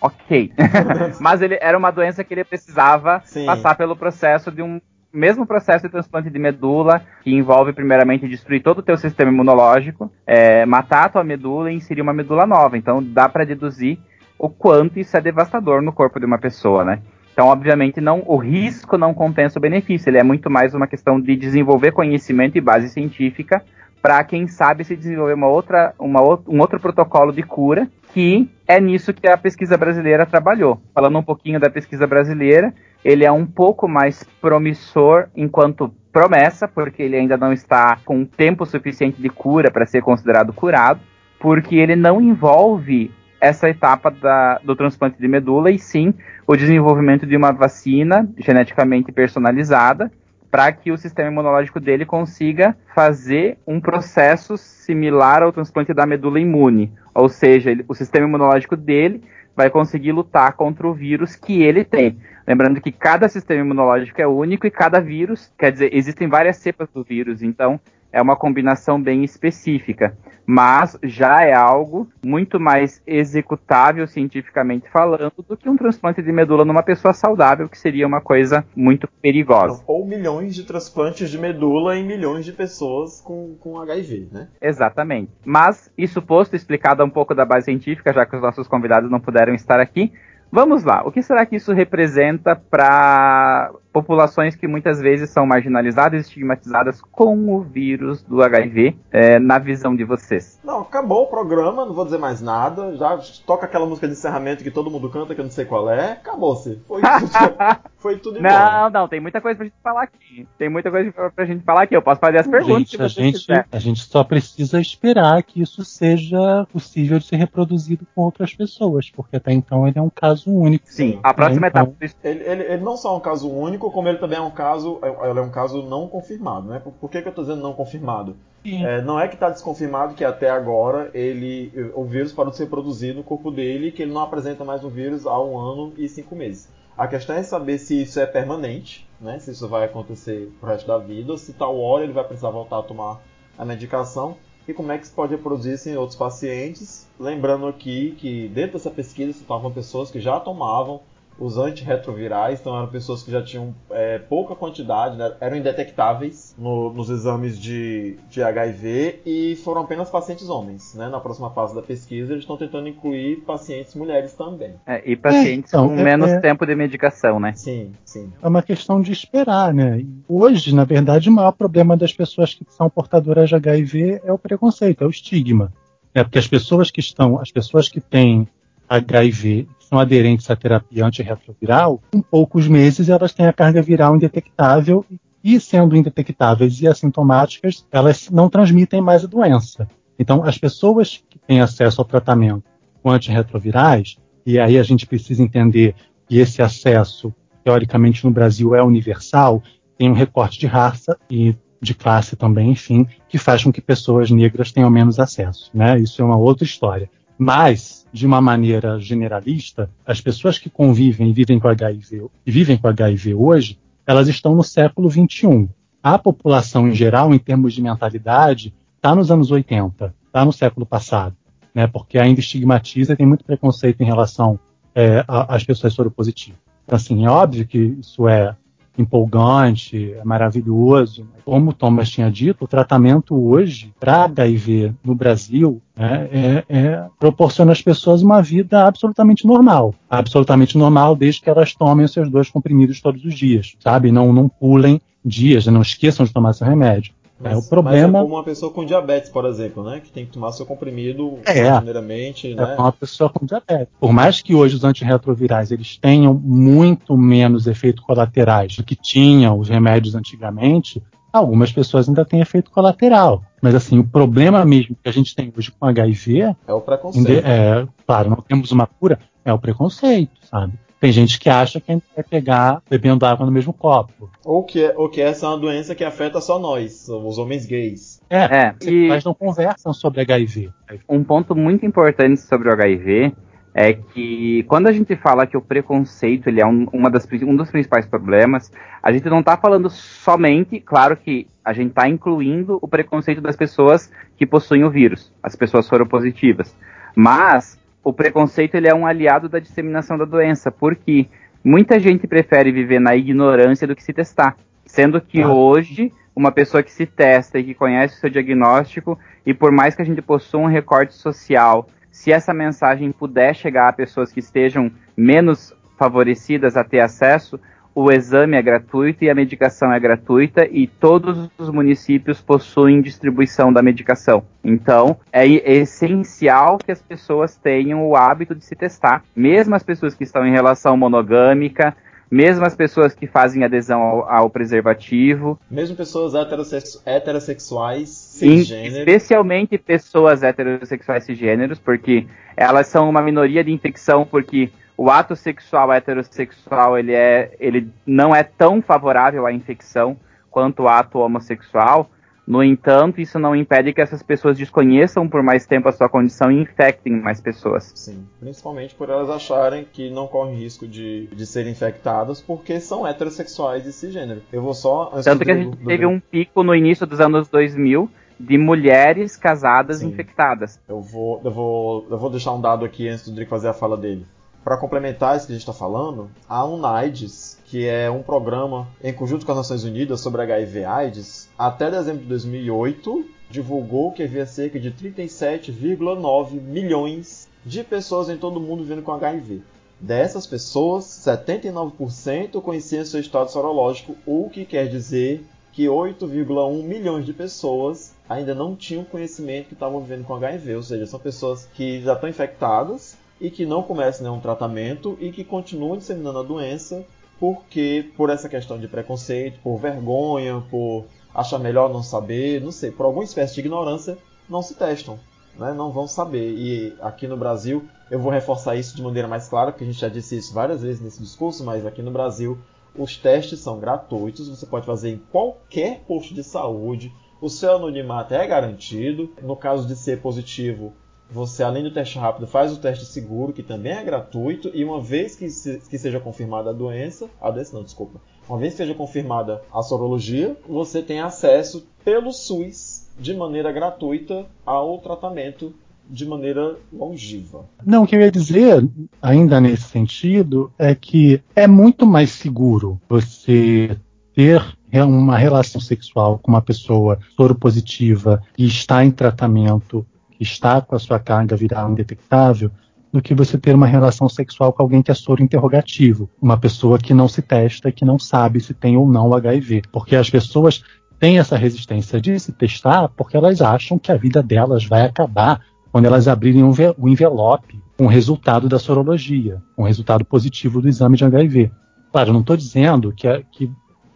ok. 0.00 0.52
Mas 1.18 1.42
ele 1.42 1.58
era 1.60 1.76
uma 1.78 1.90
doença 1.90 2.22
que 2.24 2.34
ele 2.34 2.44
precisava 2.44 3.24
Sim. 3.24 3.44
passar 3.44 3.74
pelo 3.76 3.96
processo 3.96 4.50
de 4.52 4.62
um 4.62 4.80
mesmo 5.12 5.46
processo 5.46 5.86
de 5.86 5.90
transplante 5.90 6.30
de 6.30 6.38
medula, 6.38 7.02
que 7.22 7.34
envolve 7.34 7.72
primeiramente 7.72 8.28
destruir 8.28 8.62
todo 8.62 8.78
o 8.78 8.82
teu 8.82 8.96
sistema 8.96 9.30
imunológico, 9.30 10.10
é, 10.26 10.66
matar 10.66 11.06
a 11.06 11.08
tua 11.08 11.24
medula 11.24 11.72
e 11.72 11.76
inserir 11.76 12.02
uma 12.02 12.12
medula 12.12 12.46
nova. 12.46 12.76
Então 12.76 13.02
dá 13.02 13.28
para 13.28 13.44
deduzir 13.44 13.98
o 14.38 14.48
quanto 14.48 14.98
isso 14.98 15.16
é 15.16 15.20
devastador 15.20 15.82
no 15.82 15.92
corpo 15.92 16.20
de 16.20 16.26
uma 16.26 16.38
pessoa, 16.38 16.84
né? 16.84 17.00
Então, 17.32 17.46
obviamente, 17.46 18.00
não, 18.00 18.24
o 18.26 18.36
risco 18.36 18.98
não 18.98 19.14
compensa 19.14 19.60
o 19.60 19.62
benefício. 19.62 20.10
Ele 20.10 20.18
é 20.18 20.24
muito 20.24 20.50
mais 20.50 20.74
uma 20.74 20.88
questão 20.88 21.20
de 21.20 21.36
desenvolver 21.36 21.92
conhecimento 21.92 22.58
e 22.58 22.60
base 22.60 22.88
científica 22.88 23.62
para 24.02 24.22
quem 24.24 24.46
sabe 24.48 24.84
se 24.84 24.96
desenvolver 24.96 25.34
uma 25.34 25.46
outra, 25.46 25.94
uma, 25.98 26.20
um 26.20 26.60
outro 26.60 26.80
protocolo 26.80 27.32
de 27.32 27.42
cura, 27.42 27.88
que 28.12 28.50
é 28.66 28.80
nisso 28.80 29.12
que 29.12 29.28
a 29.28 29.36
pesquisa 29.36 29.76
brasileira 29.76 30.26
trabalhou. 30.26 30.80
Falando 30.94 31.18
um 31.18 31.22
pouquinho 31.22 31.60
da 31.60 31.70
pesquisa 31.70 32.06
brasileira, 32.06 32.74
ele 33.04 33.24
é 33.24 33.32
um 33.32 33.46
pouco 33.46 33.88
mais 33.88 34.24
promissor 34.40 35.28
enquanto 35.36 35.92
promessa, 36.12 36.66
porque 36.66 37.02
ele 37.02 37.16
ainda 37.16 37.36
não 37.36 37.52
está 37.52 37.98
com 38.04 38.24
tempo 38.24 38.66
suficiente 38.66 39.20
de 39.20 39.28
cura 39.28 39.70
para 39.70 39.86
ser 39.86 40.02
considerado 40.02 40.52
curado, 40.52 41.00
porque 41.38 41.76
ele 41.76 41.94
não 41.94 42.20
envolve 42.20 43.10
essa 43.40 43.68
etapa 43.68 44.10
da- 44.10 44.58
do 44.64 44.74
transplante 44.74 45.16
de 45.18 45.28
medula 45.28 45.70
e 45.70 45.78
sim 45.78 46.12
o 46.46 46.56
desenvolvimento 46.56 47.24
de 47.24 47.36
uma 47.36 47.52
vacina 47.52 48.28
geneticamente 48.36 49.12
personalizada 49.12 50.10
para 50.50 50.72
que 50.72 50.90
o 50.90 50.96
sistema 50.96 51.30
imunológico 51.30 51.78
dele 51.78 52.04
consiga 52.04 52.74
fazer 52.94 53.58
um 53.66 53.80
processo 53.80 54.56
similar 54.56 55.42
ao 55.42 55.52
transplante 55.52 55.92
da 55.92 56.06
medula 56.06 56.40
imune. 56.40 56.90
Ou 57.14 57.28
seja, 57.28 57.70
ele- 57.70 57.84
o 57.86 57.94
sistema 57.94 58.26
imunológico 58.26 58.74
dele 58.74 59.22
vai 59.58 59.68
conseguir 59.68 60.12
lutar 60.12 60.52
contra 60.52 60.86
o 60.86 60.94
vírus 60.94 61.34
que 61.34 61.64
ele 61.64 61.84
tem. 61.84 62.16
Lembrando 62.46 62.80
que 62.80 62.92
cada 62.92 63.28
sistema 63.28 63.60
imunológico 63.60 64.22
é 64.22 64.26
único 64.26 64.68
e 64.68 64.70
cada 64.70 65.00
vírus, 65.00 65.52
quer 65.58 65.72
dizer, 65.72 65.92
existem 65.92 66.28
várias 66.28 66.58
cepas 66.58 66.88
do 66.94 67.02
vírus, 67.02 67.42
então 67.42 67.80
é 68.12 68.20
uma 68.20 68.36
combinação 68.36 69.00
bem 69.00 69.24
específica, 69.24 70.16
mas 70.46 70.98
já 71.02 71.42
é 71.42 71.52
algo 71.52 72.08
muito 72.24 72.58
mais 72.58 73.02
executável 73.06 74.06
cientificamente 74.06 74.88
falando 74.90 75.44
do 75.46 75.56
que 75.56 75.68
um 75.68 75.76
transplante 75.76 76.22
de 76.22 76.32
medula 76.32 76.64
numa 76.64 76.82
pessoa 76.82 77.12
saudável, 77.12 77.68
que 77.68 77.78
seria 77.78 78.06
uma 78.06 78.22
coisa 78.22 78.64
muito 78.74 79.06
perigosa. 79.20 79.82
Ou 79.86 80.06
milhões 80.06 80.54
de 80.54 80.64
transplantes 80.64 81.30
de 81.30 81.36
medula 81.36 81.96
em 81.96 82.06
milhões 82.06 82.46
de 82.46 82.52
pessoas 82.52 83.20
com, 83.20 83.56
com 83.60 83.78
HIV, 83.78 84.28
né? 84.32 84.48
Exatamente. 84.60 85.30
Mas, 85.44 85.92
isso 85.98 86.22
posto, 86.22 86.56
explicado 86.56 87.04
um 87.04 87.10
pouco 87.10 87.34
da 87.34 87.44
base 87.44 87.66
científica, 87.66 88.12
já 88.12 88.24
que 88.24 88.34
os 88.34 88.40
nossos 88.42 88.66
convidados 88.66 89.10
não 89.10 89.20
puderam 89.20 89.54
estar 89.54 89.78
aqui, 89.78 90.12
Vamos 90.50 90.82
lá, 90.82 91.06
o 91.06 91.12
que 91.12 91.22
será 91.22 91.44
que 91.44 91.56
isso 91.56 91.74
representa 91.74 92.56
para 92.56 93.70
populações 93.92 94.54
que 94.54 94.66
muitas 94.66 95.00
vezes 95.00 95.30
são 95.30 95.46
marginalizadas 95.46 96.20
e 96.20 96.26
estigmatizadas 96.28 97.00
com 97.00 97.54
o 97.54 97.60
vírus 97.60 98.22
do 98.22 98.42
HIV, 98.42 98.96
é, 99.10 99.38
na 99.38 99.58
visão 99.58 99.94
de 99.94 100.04
vocês? 100.04 100.60
Não, 100.64 100.80
acabou 100.80 101.24
o 101.24 101.26
programa, 101.26 101.84
não 101.84 101.94
vou 101.94 102.04
dizer 102.04 102.18
mais 102.18 102.40
nada. 102.40 102.96
Já 102.96 103.18
toca 103.46 103.66
aquela 103.66 103.86
música 103.86 104.06
de 104.06 104.12
encerramento 104.12 104.62
que 104.62 104.70
todo 104.70 104.90
mundo 104.90 105.08
canta, 105.10 105.34
que 105.34 105.40
eu 105.40 105.44
não 105.44 105.50
sei 105.50 105.64
qual 105.64 105.90
é. 105.90 106.12
Acabou-se. 106.12 106.80
Foi 106.86 107.00
tudo, 107.02 107.56
foi 107.98 108.18
tudo 108.18 108.38
igual. 108.38 108.52
Não, 108.52 108.90
não, 108.90 109.08
tem 109.08 109.20
muita 109.20 109.40
coisa 109.40 109.56
pra 109.56 109.64
gente 109.64 109.76
falar 109.82 110.02
aqui. 110.02 110.46
Tem 110.58 110.68
muita 110.68 110.90
coisa 110.90 111.12
pra 111.34 111.44
gente 111.44 111.64
falar 111.64 111.82
aqui. 111.82 111.96
Eu 111.96 112.02
posso 112.02 112.20
fazer 112.20 112.38
as 112.38 112.46
perguntas. 112.46 112.78
Gente, 112.90 113.02
a, 113.02 113.08
gente, 113.08 113.46
a 113.72 113.78
gente 113.78 114.00
só 114.00 114.22
precisa 114.22 114.80
esperar 114.80 115.42
que 115.42 115.62
isso 115.62 115.84
seja 115.84 116.66
possível 116.72 117.18
de 117.18 117.26
ser 117.26 117.36
reproduzido 117.36 118.06
com 118.14 118.22
outras 118.22 118.54
pessoas, 118.54 119.10
porque 119.10 119.36
até 119.36 119.52
então 119.52 119.86
ele 119.86 119.98
é 119.98 120.02
um 120.02 120.10
caso 120.10 120.50
único. 120.50 120.86
Sim, 120.88 121.18
a 121.22 121.32
próxima 121.32 121.68
então, 121.68 121.82
etapa. 121.82 122.14
Ele, 122.22 122.42
ele, 122.44 122.62
ele 122.64 122.84
não 122.84 122.96
só 122.96 123.14
é 123.14 123.16
um 123.16 123.20
caso 123.20 123.50
único, 123.50 123.77
como 123.78 124.08
ele 124.08 124.18
também 124.18 124.38
é 124.38 124.42
um 124.42 124.50
caso, 124.50 125.00
ele 125.02 125.38
é 125.38 125.42
um 125.42 125.50
caso 125.50 125.82
não 125.82 126.08
confirmado, 126.08 126.68
né? 126.68 126.78
Por, 126.78 126.92
por 126.92 127.10
que, 127.10 127.22
que 127.22 127.28
eu 127.28 127.30
estou 127.30 127.44
dizendo 127.44 127.62
não 127.62 127.72
confirmado? 127.72 128.36
É, 128.64 129.00
não 129.00 129.18
é 129.18 129.28
que 129.28 129.34
está 129.34 129.48
desconfirmado 129.48 130.14
que 130.14 130.24
até 130.24 130.50
agora 130.50 131.10
ele, 131.14 131.72
o 131.94 132.04
vírus 132.04 132.32
parou 132.32 132.50
de 132.50 132.56
ser 132.56 132.66
produzido 132.66 133.18
no 133.18 133.24
corpo 133.24 133.50
dele, 133.50 133.92
que 133.92 134.02
ele 134.02 134.12
não 134.12 134.20
apresenta 134.20 134.64
mais 134.64 134.84
o 134.84 134.90
vírus 134.90 135.26
há 135.26 135.40
um 135.40 135.56
ano 135.56 135.92
e 135.96 136.08
cinco 136.08 136.34
meses. 136.34 136.68
A 136.96 137.06
questão 137.06 137.36
é 137.36 137.42
saber 137.42 137.78
se 137.78 138.02
isso 138.02 138.18
é 138.18 138.26
permanente, 138.26 139.08
né? 139.20 139.38
Se 139.38 139.52
isso 139.52 139.68
vai 139.68 139.84
acontecer 139.84 140.52
pro 140.58 140.68
resto 140.68 140.86
da 140.86 140.98
vida, 140.98 141.30
ou 141.30 141.38
se 141.38 141.52
tal 141.52 141.78
hora 141.78 142.02
ele 142.02 142.12
vai 142.12 142.24
precisar 142.24 142.50
voltar 142.50 142.80
a 142.80 142.82
tomar 142.82 143.20
a 143.56 143.64
medicação 143.64 144.36
e 144.66 144.74
como 144.74 144.92
é 144.92 144.98
que 144.98 145.04
isso 145.04 145.14
pode 145.14 145.34
reproduzir 145.34 145.74
isso 145.74 145.88
em 145.88 145.96
outros 145.96 146.18
pacientes. 146.18 147.08
Lembrando 147.18 147.66
aqui 147.66 148.16
que 148.18 148.48
dentro 148.48 148.72
dessa 148.72 148.90
pesquisa 148.90 149.30
estavam 149.30 149.70
pessoas 149.70 150.10
que 150.10 150.20
já 150.20 150.38
tomavam 150.38 151.00
os 151.38 151.56
antirretrovirais, 151.56 152.60
então 152.60 152.76
eram 152.76 152.88
pessoas 152.88 153.22
que 153.22 153.30
já 153.30 153.42
tinham 153.42 153.74
é, 153.90 154.18
pouca 154.18 154.54
quantidade, 154.54 155.16
né, 155.16 155.32
eram 155.40 155.56
indetectáveis 155.56 156.54
no, 156.58 156.92
nos 156.92 157.08
exames 157.10 157.58
de, 157.58 158.16
de 158.28 158.42
HIV 158.42 159.20
e 159.24 159.56
foram 159.62 159.82
apenas 159.82 160.10
pacientes 160.10 160.48
homens. 160.48 160.94
Né? 160.94 161.08
Na 161.08 161.20
próxima 161.20 161.50
fase 161.50 161.74
da 161.74 161.82
pesquisa, 161.82 162.32
eles 162.32 162.42
estão 162.42 162.56
tentando 162.56 162.88
incluir 162.88 163.36
pacientes 163.46 163.94
mulheres 163.94 164.32
também. 164.34 164.74
É, 164.86 165.02
e 165.10 165.16
pacientes 165.16 165.72
É, 165.72 165.76
então, 165.76 165.88
com 165.88 165.98
é- 165.98 166.02
menos 166.02 166.30
é- 166.30 166.40
tempo 166.40 166.66
de 166.66 166.74
medicação, 166.74 167.38
né? 167.38 167.52
Sim, 167.54 167.92
sim. 168.04 168.32
É 168.42 168.48
uma 168.48 168.62
questão 168.62 169.00
de 169.00 169.12
esperar, 169.12 169.72
né? 169.72 170.04
Hoje, 170.28 170.74
na 170.74 170.84
verdade, 170.84 171.28
o 171.28 171.32
maior 171.32 171.52
problema 171.52 171.96
das 171.96 172.12
pessoas 172.12 172.54
que 172.54 172.64
são 172.68 172.90
portadoras 172.90 173.48
de 173.48 173.54
HIV 173.54 174.20
é 174.24 174.32
o 174.32 174.38
preconceito, 174.38 175.04
é 175.04 175.06
o 175.06 175.10
estigma. 175.10 175.72
É 176.14 176.24
porque 176.24 176.38
as 176.38 176.48
pessoas 176.48 176.90
que 176.90 177.00
estão, 177.00 177.38
as 177.38 177.52
pessoas 177.52 177.88
que 177.88 178.00
têm 178.00 178.48
HIV, 178.88 179.68
são 179.88 179.98
aderentes 179.98 180.50
à 180.50 180.56
terapia 180.56 181.06
antirretroviral, 181.06 182.02
em 182.12 182.20
poucos 182.20 182.68
meses 182.68 183.08
elas 183.08 183.32
têm 183.32 183.46
a 183.46 183.52
carga 183.52 183.80
viral 183.80 184.14
indetectável 184.14 185.04
e, 185.42 185.58
sendo 185.58 185.96
indetectáveis 185.96 186.80
e 186.82 186.86
assintomáticas, 186.86 187.86
elas 187.90 188.28
não 188.30 188.50
transmitem 188.50 189.00
mais 189.00 189.24
a 189.24 189.26
doença. 189.26 189.88
Então, 190.18 190.44
as 190.44 190.58
pessoas 190.58 191.24
que 191.30 191.38
têm 191.38 191.60
acesso 191.60 192.00
ao 192.00 192.04
tratamento 192.04 192.64
com 193.02 193.10
antirretrovirais, 193.10 194.16
e 194.44 194.58
aí 194.58 194.78
a 194.78 194.82
gente 194.82 195.06
precisa 195.06 195.42
entender 195.42 195.94
que 196.28 196.36
esse 196.36 196.60
acesso, 196.60 197.32
teoricamente 197.64 198.24
no 198.24 198.30
Brasil, 198.30 198.74
é 198.74 198.82
universal, 198.82 199.62
tem 199.96 200.10
um 200.10 200.14
recorte 200.14 200.58
de 200.58 200.66
raça 200.66 201.16
e 201.30 201.56
de 201.80 201.94
classe 201.94 202.36
também, 202.36 202.70
enfim, 202.70 203.06
que 203.28 203.38
faz 203.38 203.62
com 203.62 203.72
que 203.72 203.80
pessoas 203.80 204.30
negras 204.30 204.72
tenham 204.72 204.90
menos 204.90 205.18
acesso. 205.18 205.70
Né? 205.72 205.98
Isso 205.98 206.20
é 206.20 206.24
uma 206.24 206.36
outra 206.36 206.64
história. 206.64 207.08
Mas, 207.38 208.04
de 208.12 208.26
uma 208.26 208.40
maneira 208.40 208.98
generalista, 208.98 209.88
as 210.04 210.20
pessoas 210.20 210.58
que 210.58 210.68
convivem 210.68 211.30
e 211.30 211.32
vivem 211.32 211.60
com 211.60 211.68
HIV, 211.68 212.26
e 212.44 212.50
vivem 212.50 212.76
com 212.76 212.88
HIV 212.88 213.34
hoje, 213.34 213.78
elas 214.04 214.26
estão 214.26 214.56
no 214.56 214.64
século 214.64 215.08
XXI. 215.08 215.68
A 216.02 216.18
população 216.18 216.88
em 216.88 216.94
geral, 216.94 217.32
em 217.32 217.38
termos 217.38 217.74
de 217.74 217.80
mentalidade, 217.80 218.74
está 218.96 219.14
nos 219.14 219.30
anos 219.30 219.52
80, 219.52 220.12
está 220.26 220.44
no 220.44 220.52
século 220.52 220.84
passado, 220.84 221.36
né? 221.72 221.86
porque 221.86 222.18
ainda 222.18 222.40
estigmatiza 222.40 223.12
e 223.12 223.16
tem 223.16 223.26
muito 223.26 223.44
preconceito 223.44 224.00
em 224.02 224.06
relação 224.06 224.58
é, 224.94 225.24
às 225.28 225.62
pessoas 225.62 225.92
soropositivas. 225.92 226.58
Então, 226.84 226.96
assim, 226.96 227.24
é 227.24 227.28
óbvio 227.28 227.66
que 227.66 227.78
isso 227.78 228.26
é 228.26 228.56
empolgante, 229.00 230.12
é 230.12 230.24
maravilhoso. 230.24 231.26
Como 231.44 231.70
o 231.70 231.72
Thomas 231.72 232.10
tinha 232.10 232.30
dito, 232.30 232.64
o 232.64 232.68
tratamento 232.68 233.34
hoje 233.34 233.92
para 233.98 234.24
HIV 234.24 234.92
no 235.04 235.14
Brasil 235.14 235.80
né, 235.96 236.28
é- 236.32 236.64
é- 236.68 237.04
proporciona 237.18 237.72
às 237.72 237.82
pessoas 237.82 238.22
uma 238.22 238.42
vida 238.42 238.86
absolutamente 238.86 239.46
normal. 239.46 239.94
Absolutamente 240.08 240.76
normal 240.76 241.16
desde 241.16 241.40
que 241.40 241.50
elas 241.50 241.74
tomem 241.74 242.04
os 242.04 242.12
seus 242.12 242.30
dois 242.30 242.50
comprimidos 242.50 243.00
todos 243.00 243.24
os 243.24 243.34
dias, 243.34 243.74
sabe? 243.80 244.12
Não, 244.12 244.32
não 244.32 244.48
pulem 244.48 245.00
dias, 245.24 245.66
não 245.66 245.82
esqueçam 245.82 246.24
de 246.24 246.32
tomar 246.32 246.52
seu 246.52 246.66
remédio. 246.66 247.12
É, 247.44 247.56
o 247.56 247.62
problema 247.62 248.08
Mas 248.08 248.20
é 248.20 248.22
como 248.24 248.34
uma 248.34 248.44
pessoa 248.44 248.72
com 248.72 248.84
diabetes, 248.84 249.30
por 249.30 249.44
exemplo, 249.44 249.84
né? 249.84 250.00
Que 250.00 250.10
tem 250.10 250.26
que 250.26 250.32
tomar 250.32 250.50
seu 250.52 250.66
comprimido 250.66 251.38
É. 251.46 251.70
rotineiramente, 251.70 252.52
é 252.52 252.54
né? 252.54 252.76
uma 252.78 252.90
pessoa 252.92 253.30
com 253.30 253.46
diabetes. 253.46 253.94
Por 254.00 254.12
mais 254.12 254.42
que 254.42 254.54
hoje 254.54 254.74
os 254.76 254.84
antirretrovirais 254.84 255.70
eles 255.70 255.96
tenham 255.96 256.34
muito 256.34 257.16
menos 257.16 257.66
efeitos 257.66 258.04
colaterais 258.04 258.76
do 258.76 258.82
que 258.82 258.96
tinham 258.96 259.58
os 259.58 259.68
remédios 259.68 260.14
antigamente, 260.14 261.02
algumas 261.32 261.70
pessoas 261.70 262.08
ainda 262.08 262.24
têm 262.24 262.40
efeito 262.40 262.70
colateral. 262.70 263.42
Mas 263.62 263.74
assim, 263.74 263.98
o 263.98 264.04
problema 264.04 264.64
mesmo 264.64 264.96
que 265.00 265.08
a 265.08 265.12
gente 265.12 265.34
tem 265.34 265.52
hoje 265.56 265.70
com 265.70 265.86
HIV, 265.86 266.56
É 266.66 266.72
o 266.72 266.80
preconceito. 266.80 267.46
é, 267.46 267.86
claro, 268.06 268.30
não 268.30 268.36
temos 268.38 268.72
uma 268.72 268.86
cura, 268.86 269.18
é 269.44 269.52
o 269.52 269.58
preconceito, 269.58 270.32
sabe? 270.50 270.72
Tem 271.00 271.12
gente 271.12 271.38
que 271.38 271.48
acha 271.48 271.80
que 271.80 271.90
a 271.92 271.94
gente 271.94 272.06
vai 272.14 272.24
pegar 272.24 272.82
bebendo 272.90 273.24
água 273.24 273.46
no 273.46 273.52
mesmo 273.52 273.72
copo. 273.72 274.28
Ou 274.44 274.64
que, 274.64 274.84
é- 274.84 274.94
ou 274.96 275.08
que 275.08 275.20
essa 275.20 275.46
é 275.46 275.48
uma 275.48 275.58
doença 275.58 275.94
que 275.94 276.02
afeta 276.04 276.40
só 276.40 276.58
nós, 276.58 277.08
os 277.08 277.38
homens 277.38 277.66
gays. 277.66 278.20
É, 278.28 278.44
É, 278.44 278.74
e 278.84 279.08
mas 279.08 279.24
não 279.24 279.32
conversam 279.34 279.92
sobre 279.92 280.20
HIV. 280.20 280.70
um 281.08 281.22
ponto 281.22 281.54
muito 281.54 281.86
importante 281.86 282.40
sobre 282.40 282.68
o 282.68 282.72
HIV 282.72 283.32
é 283.74 283.92
que 283.92 284.64
quando 284.64 284.88
a 284.88 284.92
gente 284.92 285.14
fala 285.14 285.46
que 285.46 285.56
o 285.56 285.60
preconceito 285.62 286.48
ele 286.48 286.60
é 286.60 286.66
um, 286.66 286.88
uma 286.92 287.08
das, 287.08 287.28
um 287.42 287.54
dos 287.54 287.70
principais 287.70 288.04
problemas, 288.06 288.72
a 289.00 289.12
gente 289.12 289.28
não 289.28 289.38
está 289.38 289.56
falando 289.56 289.88
somente, 289.88 290.80
claro 290.80 291.16
que 291.16 291.46
a 291.64 291.72
gente 291.72 291.90
está 291.90 292.08
incluindo 292.08 292.78
o 292.82 292.88
preconceito 292.88 293.40
das 293.40 293.54
pessoas 293.54 294.10
que 294.36 294.44
possuem 294.44 294.82
o 294.82 294.90
vírus, 294.90 295.32
as 295.40 295.54
pessoas 295.54 295.86
soropositivas, 295.86 296.74
mas 297.14 297.78
o 298.08 298.12
preconceito 298.12 298.74
ele 298.74 298.88
é 298.88 298.94
um 298.94 299.06
aliado 299.06 299.50
da 299.50 299.58
disseminação 299.58 300.16
da 300.16 300.24
doença, 300.24 300.70
porque 300.70 301.26
muita 301.62 302.00
gente 302.00 302.26
prefere 302.26 302.72
viver 302.72 302.98
na 302.98 303.14
ignorância 303.14 303.86
do 303.86 303.94
que 303.94 304.02
se 304.02 304.14
testar, 304.14 304.56
sendo 304.86 305.20
que 305.20 305.42
Ah. 305.42 305.52
hoje 305.52 306.10
uma 306.34 306.50
pessoa 306.50 306.82
que 306.82 306.90
se 306.90 307.04
testa 307.04 307.58
e 307.58 307.64
que 307.64 307.74
conhece 307.74 308.16
o 308.16 308.18
seu 308.18 308.30
diagnóstico 308.30 309.18
e 309.44 309.52
por 309.52 309.70
mais 309.70 309.94
que 309.94 310.00
a 310.00 310.04
gente 310.06 310.22
possua 310.22 310.60
um 310.62 310.66
recorte 310.66 311.12
social, 311.12 311.86
se 312.10 312.32
essa 312.32 312.54
mensagem 312.54 313.12
puder 313.12 313.54
chegar 313.54 313.88
a 313.88 313.92
pessoas 313.92 314.32
que 314.32 314.40
estejam 314.40 314.90
menos 315.14 315.74
favorecidas 315.98 316.78
a 316.78 316.84
ter 316.84 317.00
acesso, 317.00 317.60
o 318.00 318.12
exame 318.12 318.56
é 318.56 318.62
gratuito 318.62 319.24
e 319.24 319.30
a 319.30 319.34
medicação 319.34 319.92
é 319.92 319.98
gratuita 319.98 320.64
e 320.70 320.86
todos 320.86 321.50
os 321.58 321.68
municípios 321.68 322.40
possuem 322.40 323.00
distribuição 323.00 323.72
da 323.72 323.82
medicação. 323.82 324.44
Então, 324.62 325.16
é 325.32 325.44
essencial 325.46 326.78
que 326.78 326.92
as 326.92 327.02
pessoas 327.02 327.56
tenham 327.56 328.06
o 328.06 328.14
hábito 328.14 328.54
de 328.54 328.64
se 328.64 328.76
testar, 328.76 329.24
mesmo 329.34 329.74
as 329.74 329.82
pessoas 329.82 330.14
que 330.14 330.22
estão 330.22 330.46
em 330.46 330.52
relação 330.52 330.96
monogâmica, 330.96 331.96
mesmo 332.30 332.64
as 332.64 332.76
pessoas 332.76 333.14
que 333.14 333.26
fazem 333.26 333.64
adesão 333.64 334.00
ao, 334.00 334.30
ao 334.30 334.50
preservativo, 334.50 335.58
Mesmo 335.68 335.96
pessoas 335.96 336.34
heterossex- 336.34 337.02
heterossexuais, 337.04 338.40
em- 338.42 338.58
cisgênero. 338.58 338.98
especialmente 338.98 339.76
pessoas 339.78 340.42
heterossexuais 340.42 341.24
cisgêneros, 341.24 341.78
porque 341.78 342.26
elas 342.56 342.86
são 342.86 343.08
uma 343.08 343.22
minoria 343.22 343.64
de 343.64 343.72
infecção, 343.72 344.24
porque 344.24 344.70
o 344.98 345.08
ato 345.08 345.36
sexual 345.36 345.92
heterossexual 345.92 346.98
ele, 346.98 347.14
é, 347.14 347.54
ele 347.60 347.88
não 348.04 348.34
é 348.34 348.42
tão 348.42 348.82
favorável 348.82 349.46
à 349.46 349.52
infecção 349.52 350.16
quanto 350.50 350.82
o 350.82 350.88
ato 350.88 351.20
homossexual, 351.20 352.10
No 352.44 352.64
entanto, 352.64 353.20
isso 353.20 353.38
não 353.38 353.54
impede 353.54 353.92
que 353.92 354.00
essas 354.00 354.22
pessoas 354.22 354.56
desconheçam 354.56 355.28
por 355.28 355.42
mais 355.42 355.66
tempo 355.66 355.86
a 355.86 355.92
sua 355.92 356.08
condição 356.08 356.50
e 356.50 356.58
infectem 356.62 357.12
mais 357.12 357.42
pessoas. 357.42 357.92
Sim, 357.94 358.26
principalmente 358.40 358.94
por 358.94 359.10
elas 359.10 359.28
acharem 359.28 359.84
que 359.84 360.08
não 360.08 360.26
correm 360.26 360.56
risco 360.56 360.88
de, 360.88 361.26
de 361.26 361.46
serem 361.46 361.72
infectadas 361.72 362.40
porque 362.40 362.80
são 362.80 363.06
heterossexuais 363.06 363.86
e 363.86 363.92
cisgênero. 363.92 364.40
Eu 364.50 364.62
vou 364.62 364.72
só. 364.72 365.12
Tanto 365.22 365.44
que 365.44 365.50
a 365.50 365.56
gente 365.56 365.76
teve 365.76 366.06
um 366.06 366.18
pico 366.18 366.62
no 366.62 366.74
início 366.74 367.06
dos 367.06 367.20
anos 367.20 367.48
2000 367.48 368.10
de 368.40 368.56
mulheres 368.56 369.36
casadas 369.36 369.98
Sim. 369.98 370.08
infectadas. 370.08 370.80
Eu 370.88 371.02
vou, 371.02 371.42
eu, 371.44 371.50
vou, 371.50 372.06
eu 372.10 372.16
vou 372.16 372.30
deixar 372.30 372.52
um 372.54 372.60
dado 372.60 372.82
aqui 372.84 373.08
antes 373.08 373.28
do 373.28 373.34
Drico 373.34 373.50
fazer 373.50 373.68
a 373.68 373.74
fala 373.74 373.96
dele. 373.96 374.24
Para 374.64 374.76
complementar 374.76 375.36
isso 375.36 375.46
que 375.46 375.52
a 375.52 375.54
gente 375.54 375.62
está 375.62 375.72
falando, 375.72 376.30
a 376.48 376.64
UNAIDS, 376.64 377.58
que 377.66 377.86
é 377.86 378.10
um 378.10 378.22
programa 378.22 378.88
em 379.02 379.12
conjunto 379.12 379.46
com 379.46 379.52
as 379.52 379.58
Nações 379.58 379.84
Unidas 379.84 380.20
sobre 380.20 380.42
HIV/AIDS, 380.42 381.48
até 381.58 381.90
dezembro 381.90 382.22
de 382.22 382.28
2008 382.28 383.24
divulgou 383.50 384.12
que 384.12 384.22
havia 384.22 384.44
cerca 384.46 384.78
de 384.78 384.90
37,9 384.90 386.60
milhões 386.60 387.48
de 387.64 387.82
pessoas 387.82 388.28
em 388.28 388.36
todo 388.36 388.58
o 388.58 388.60
mundo 388.60 388.82
vivendo 388.82 389.02
com 389.02 389.12
HIV. 389.12 389.62
Dessas 390.00 390.46
pessoas, 390.46 391.04
79% 391.04 392.60
conheciam 392.62 393.04
seu 393.04 393.20
estado 393.20 393.50
sorológico, 393.50 394.16
o 394.24 394.48
que 394.48 394.64
quer 394.64 394.88
dizer 394.88 395.44
que 395.72 395.86
8,1 395.86 396.82
milhões 396.82 397.26
de 397.26 397.32
pessoas 397.32 398.14
ainda 398.28 398.54
não 398.54 398.76
tinham 398.76 399.04
conhecimento 399.04 399.68
que 399.68 399.74
estavam 399.74 400.00
vivendo 400.00 400.24
com 400.24 400.34
HIV, 400.34 400.76
ou 400.76 400.82
seja, 400.82 401.06
são 401.06 401.18
pessoas 401.18 401.68
que 401.74 402.00
já 402.00 402.14
estão 402.14 402.28
infectadas 402.28 403.16
e 403.40 403.50
que 403.50 403.64
não 403.64 403.82
começam 403.82 404.26
nenhum 404.26 404.40
tratamento 404.40 405.16
e 405.20 405.30
que 405.30 405.44
continuam 405.44 405.96
disseminando 405.96 406.38
a 406.38 406.42
doença 406.42 407.04
porque 407.38 408.10
por 408.16 408.30
essa 408.30 408.48
questão 408.48 408.78
de 408.78 408.88
preconceito, 408.88 409.60
por 409.62 409.78
vergonha, 409.78 410.62
por 410.70 411.06
achar 411.32 411.58
melhor 411.58 411.92
não 411.92 412.02
saber, 412.02 412.60
não 412.60 412.72
sei, 412.72 412.90
por 412.90 413.06
alguma 413.06 413.24
espécie 413.24 413.54
de 413.54 413.60
ignorância, 413.60 414.18
não 414.48 414.60
se 414.60 414.74
testam, 414.74 415.18
né? 415.56 415.72
não 415.72 415.92
vão 415.92 416.08
saber. 416.08 416.50
E 416.50 416.96
aqui 417.00 417.26
no 417.26 417.36
Brasil, 417.36 417.88
eu 418.10 418.18
vou 418.18 418.32
reforçar 418.32 418.76
isso 418.76 418.96
de 418.96 419.02
maneira 419.02 419.28
mais 419.28 419.48
clara, 419.48 419.70
porque 419.70 419.84
a 419.84 419.86
gente 419.86 420.00
já 420.00 420.08
disse 420.08 420.36
isso 420.36 420.52
várias 420.52 420.82
vezes 420.82 421.00
nesse 421.00 421.22
discurso, 421.22 421.64
mas 421.64 421.86
aqui 421.86 422.02
no 422.02 422.10
Brasil 422.10 422.58
os 422.96 423.16
testes 423.16 423.60
são 423.60 423.78
gratuitos, 423.78 424.48
você 424.48 424.66
pode 424.66 424.86
fazer 424.86 425.10
em 425.10 425.18
qualquer 425.30 426.00
posto 426.00 426.34
de 426.34 426.42
saúde, 426.42 427.12
o 427.40 427.48
seu 427.48 427.76
anonimato 427.76 428.34
é 428.34 428.44
garantido. 428.44 429.30
No 429.40 429.54
caso 429.54 429.86
de 429.86 429.94
ser 429.94 430.20
positivo, 430.20 430.92
você, 431.30 431.62
além 431.62 431.82
do 431.82 431.92
teste 431.92 432.18
rápido, 432.18 432.46
faz 432.46 432.72
o 432.72 432.80
teste 432.80 433.04
seguro, 433.04 433.52
que 433.52 433.62
também 433.62 433.92
é 433.92 434.02
gratuito, 434.02 434.70
e 434.74 434.84
uma 434.84 435.00
vez 435.00 435.36
que, 435.36 435.48
se, 435.50 435.78
que 435.88 435.98
seja 435.98 436.18
confirmada 436.18 436.70
a 436.70 436.72
doença, 436.72 437.28
a 437.40 437.50
doença 437.50 437.76
não, 437.76 437.82
desculpa, 437.82 438.20
uma 438.48 438.58
vez 438.58 438.72
que 438.72 438.78
seja 438.78 438.94
confirmada 438.94 439.62
a 439.72 439.82
sorologia, 439.82 440.56
você 440.66 441.02
tem 441.02 441.20
acesso 441.20 441.86
pelo 442.04 442.32
SUS, 442.32 443.06
de 443.18 443.34
maneira 443.34 443.70
gratuita, 443.70 444.46
ao 444.64 444.98
tratamento 444.98 445.74
de 446.08 446.24
maneira 446.24 446.76
longeva. 446.90 447.66
Não, 447.84 448.04
o 448.04 448.06
que 448.06 448.16
eu 448.16 448.20
ia 448.20 448.30
dizer, 448.30 448.88
ainda 449.20 449.60
nesse 449.60 449.82
sentido, 449.82 450.72
é 450.78 450.94
que 450.94 451.42
é 451.54 451.66
muito 451.66 452.06
mais 452.06 452.30
seguro 452.30 452.98
você 453.08 453.98
ter 454.34 454.62
uma 454.94 455.36
relação 455.36 455.80
sexual 455.80 456.38
com 456.38 456.50
uma 456.50 456.62
pessoa 456.62 457.18
soropositiva 457.36 458.42
que 458.54 458.64
está 458.64 459.04
em 459.04 459.10
tratamento, 459.10 460.06
que 460.38 460.44
está 460.44 460.80
com 460.80 460.94
a 460.94 460.98
sua 460.98 461.18
carga 461.18 461.56
viral 461.56 461.90
indetectável, 461.90 462.70
do 463.12 463.20
que 463.20 463.34
você 463.34 463.58
ter 463.58 463.74
uma 463.74 463.86
relação 463.86 464.28
sexual 464.28 464.72
com 464.72 464.82
alguém 464.82 465.02
que 465.02 465.10
é 465.10 465.14
soro 465.14 465.42
interrogativo, 465.42 466.30
uma 466.40 466.56
pessoa 466.56 466.98
que 466.98 467.12
não 467.12 467.26
se 467.26 467.42
testa, 467.42 467.90
que 467.90 468.04
não 468.04 468.18
sabe 468.18 468.60
se 468.60 468.72
tem 468.72 468.96
ou 468.96 469.08
não 469.08 469.34
HIV. 469.34 469.82
Porque 469.90 470.14
as 470.14 470.30
pessoas 470.30 470.82
têm 471.18 471.38
essa 471.38 471.56
resistência 471.56 472.20
de 472.20 472.38
se 472.38 472.52
testar 472.52 473.08
porque 473.08 473.36
elas 473.36 473.60
acham 473.60 473.98
que 473.98 474.12
a 474.12 474.16
vida 474.16 474.42
delas 474.42 474.84
vai 474.84 475.02
acabar 475.02 475.60
quando 475.90 476.04
elas 476.04 476.28
abrirem 476.28 476.62
o 476.62 477.08
envelope 477.08 477.80
com 477.96 478.04
o 478.04 478.08
resultado 478.08 478.68
da 478.68 478.78
sorologia, 478.78 479.60
o 479.76 479.82
resultado 479.82 480.24
positivo 480.24 480.80
do 480.80 480.88
exame 480.88 481.16
de 481.16 481.24
HIV. 481.24 481.72
Claro, 482.12 482.28
eu 482.28 482.34
não 482.34 482.40
estou 482.40 482.56
dizendo 482.56 483.12
que, 483.12 483.26
é, 483.26 483.42
que, 483.50 483.70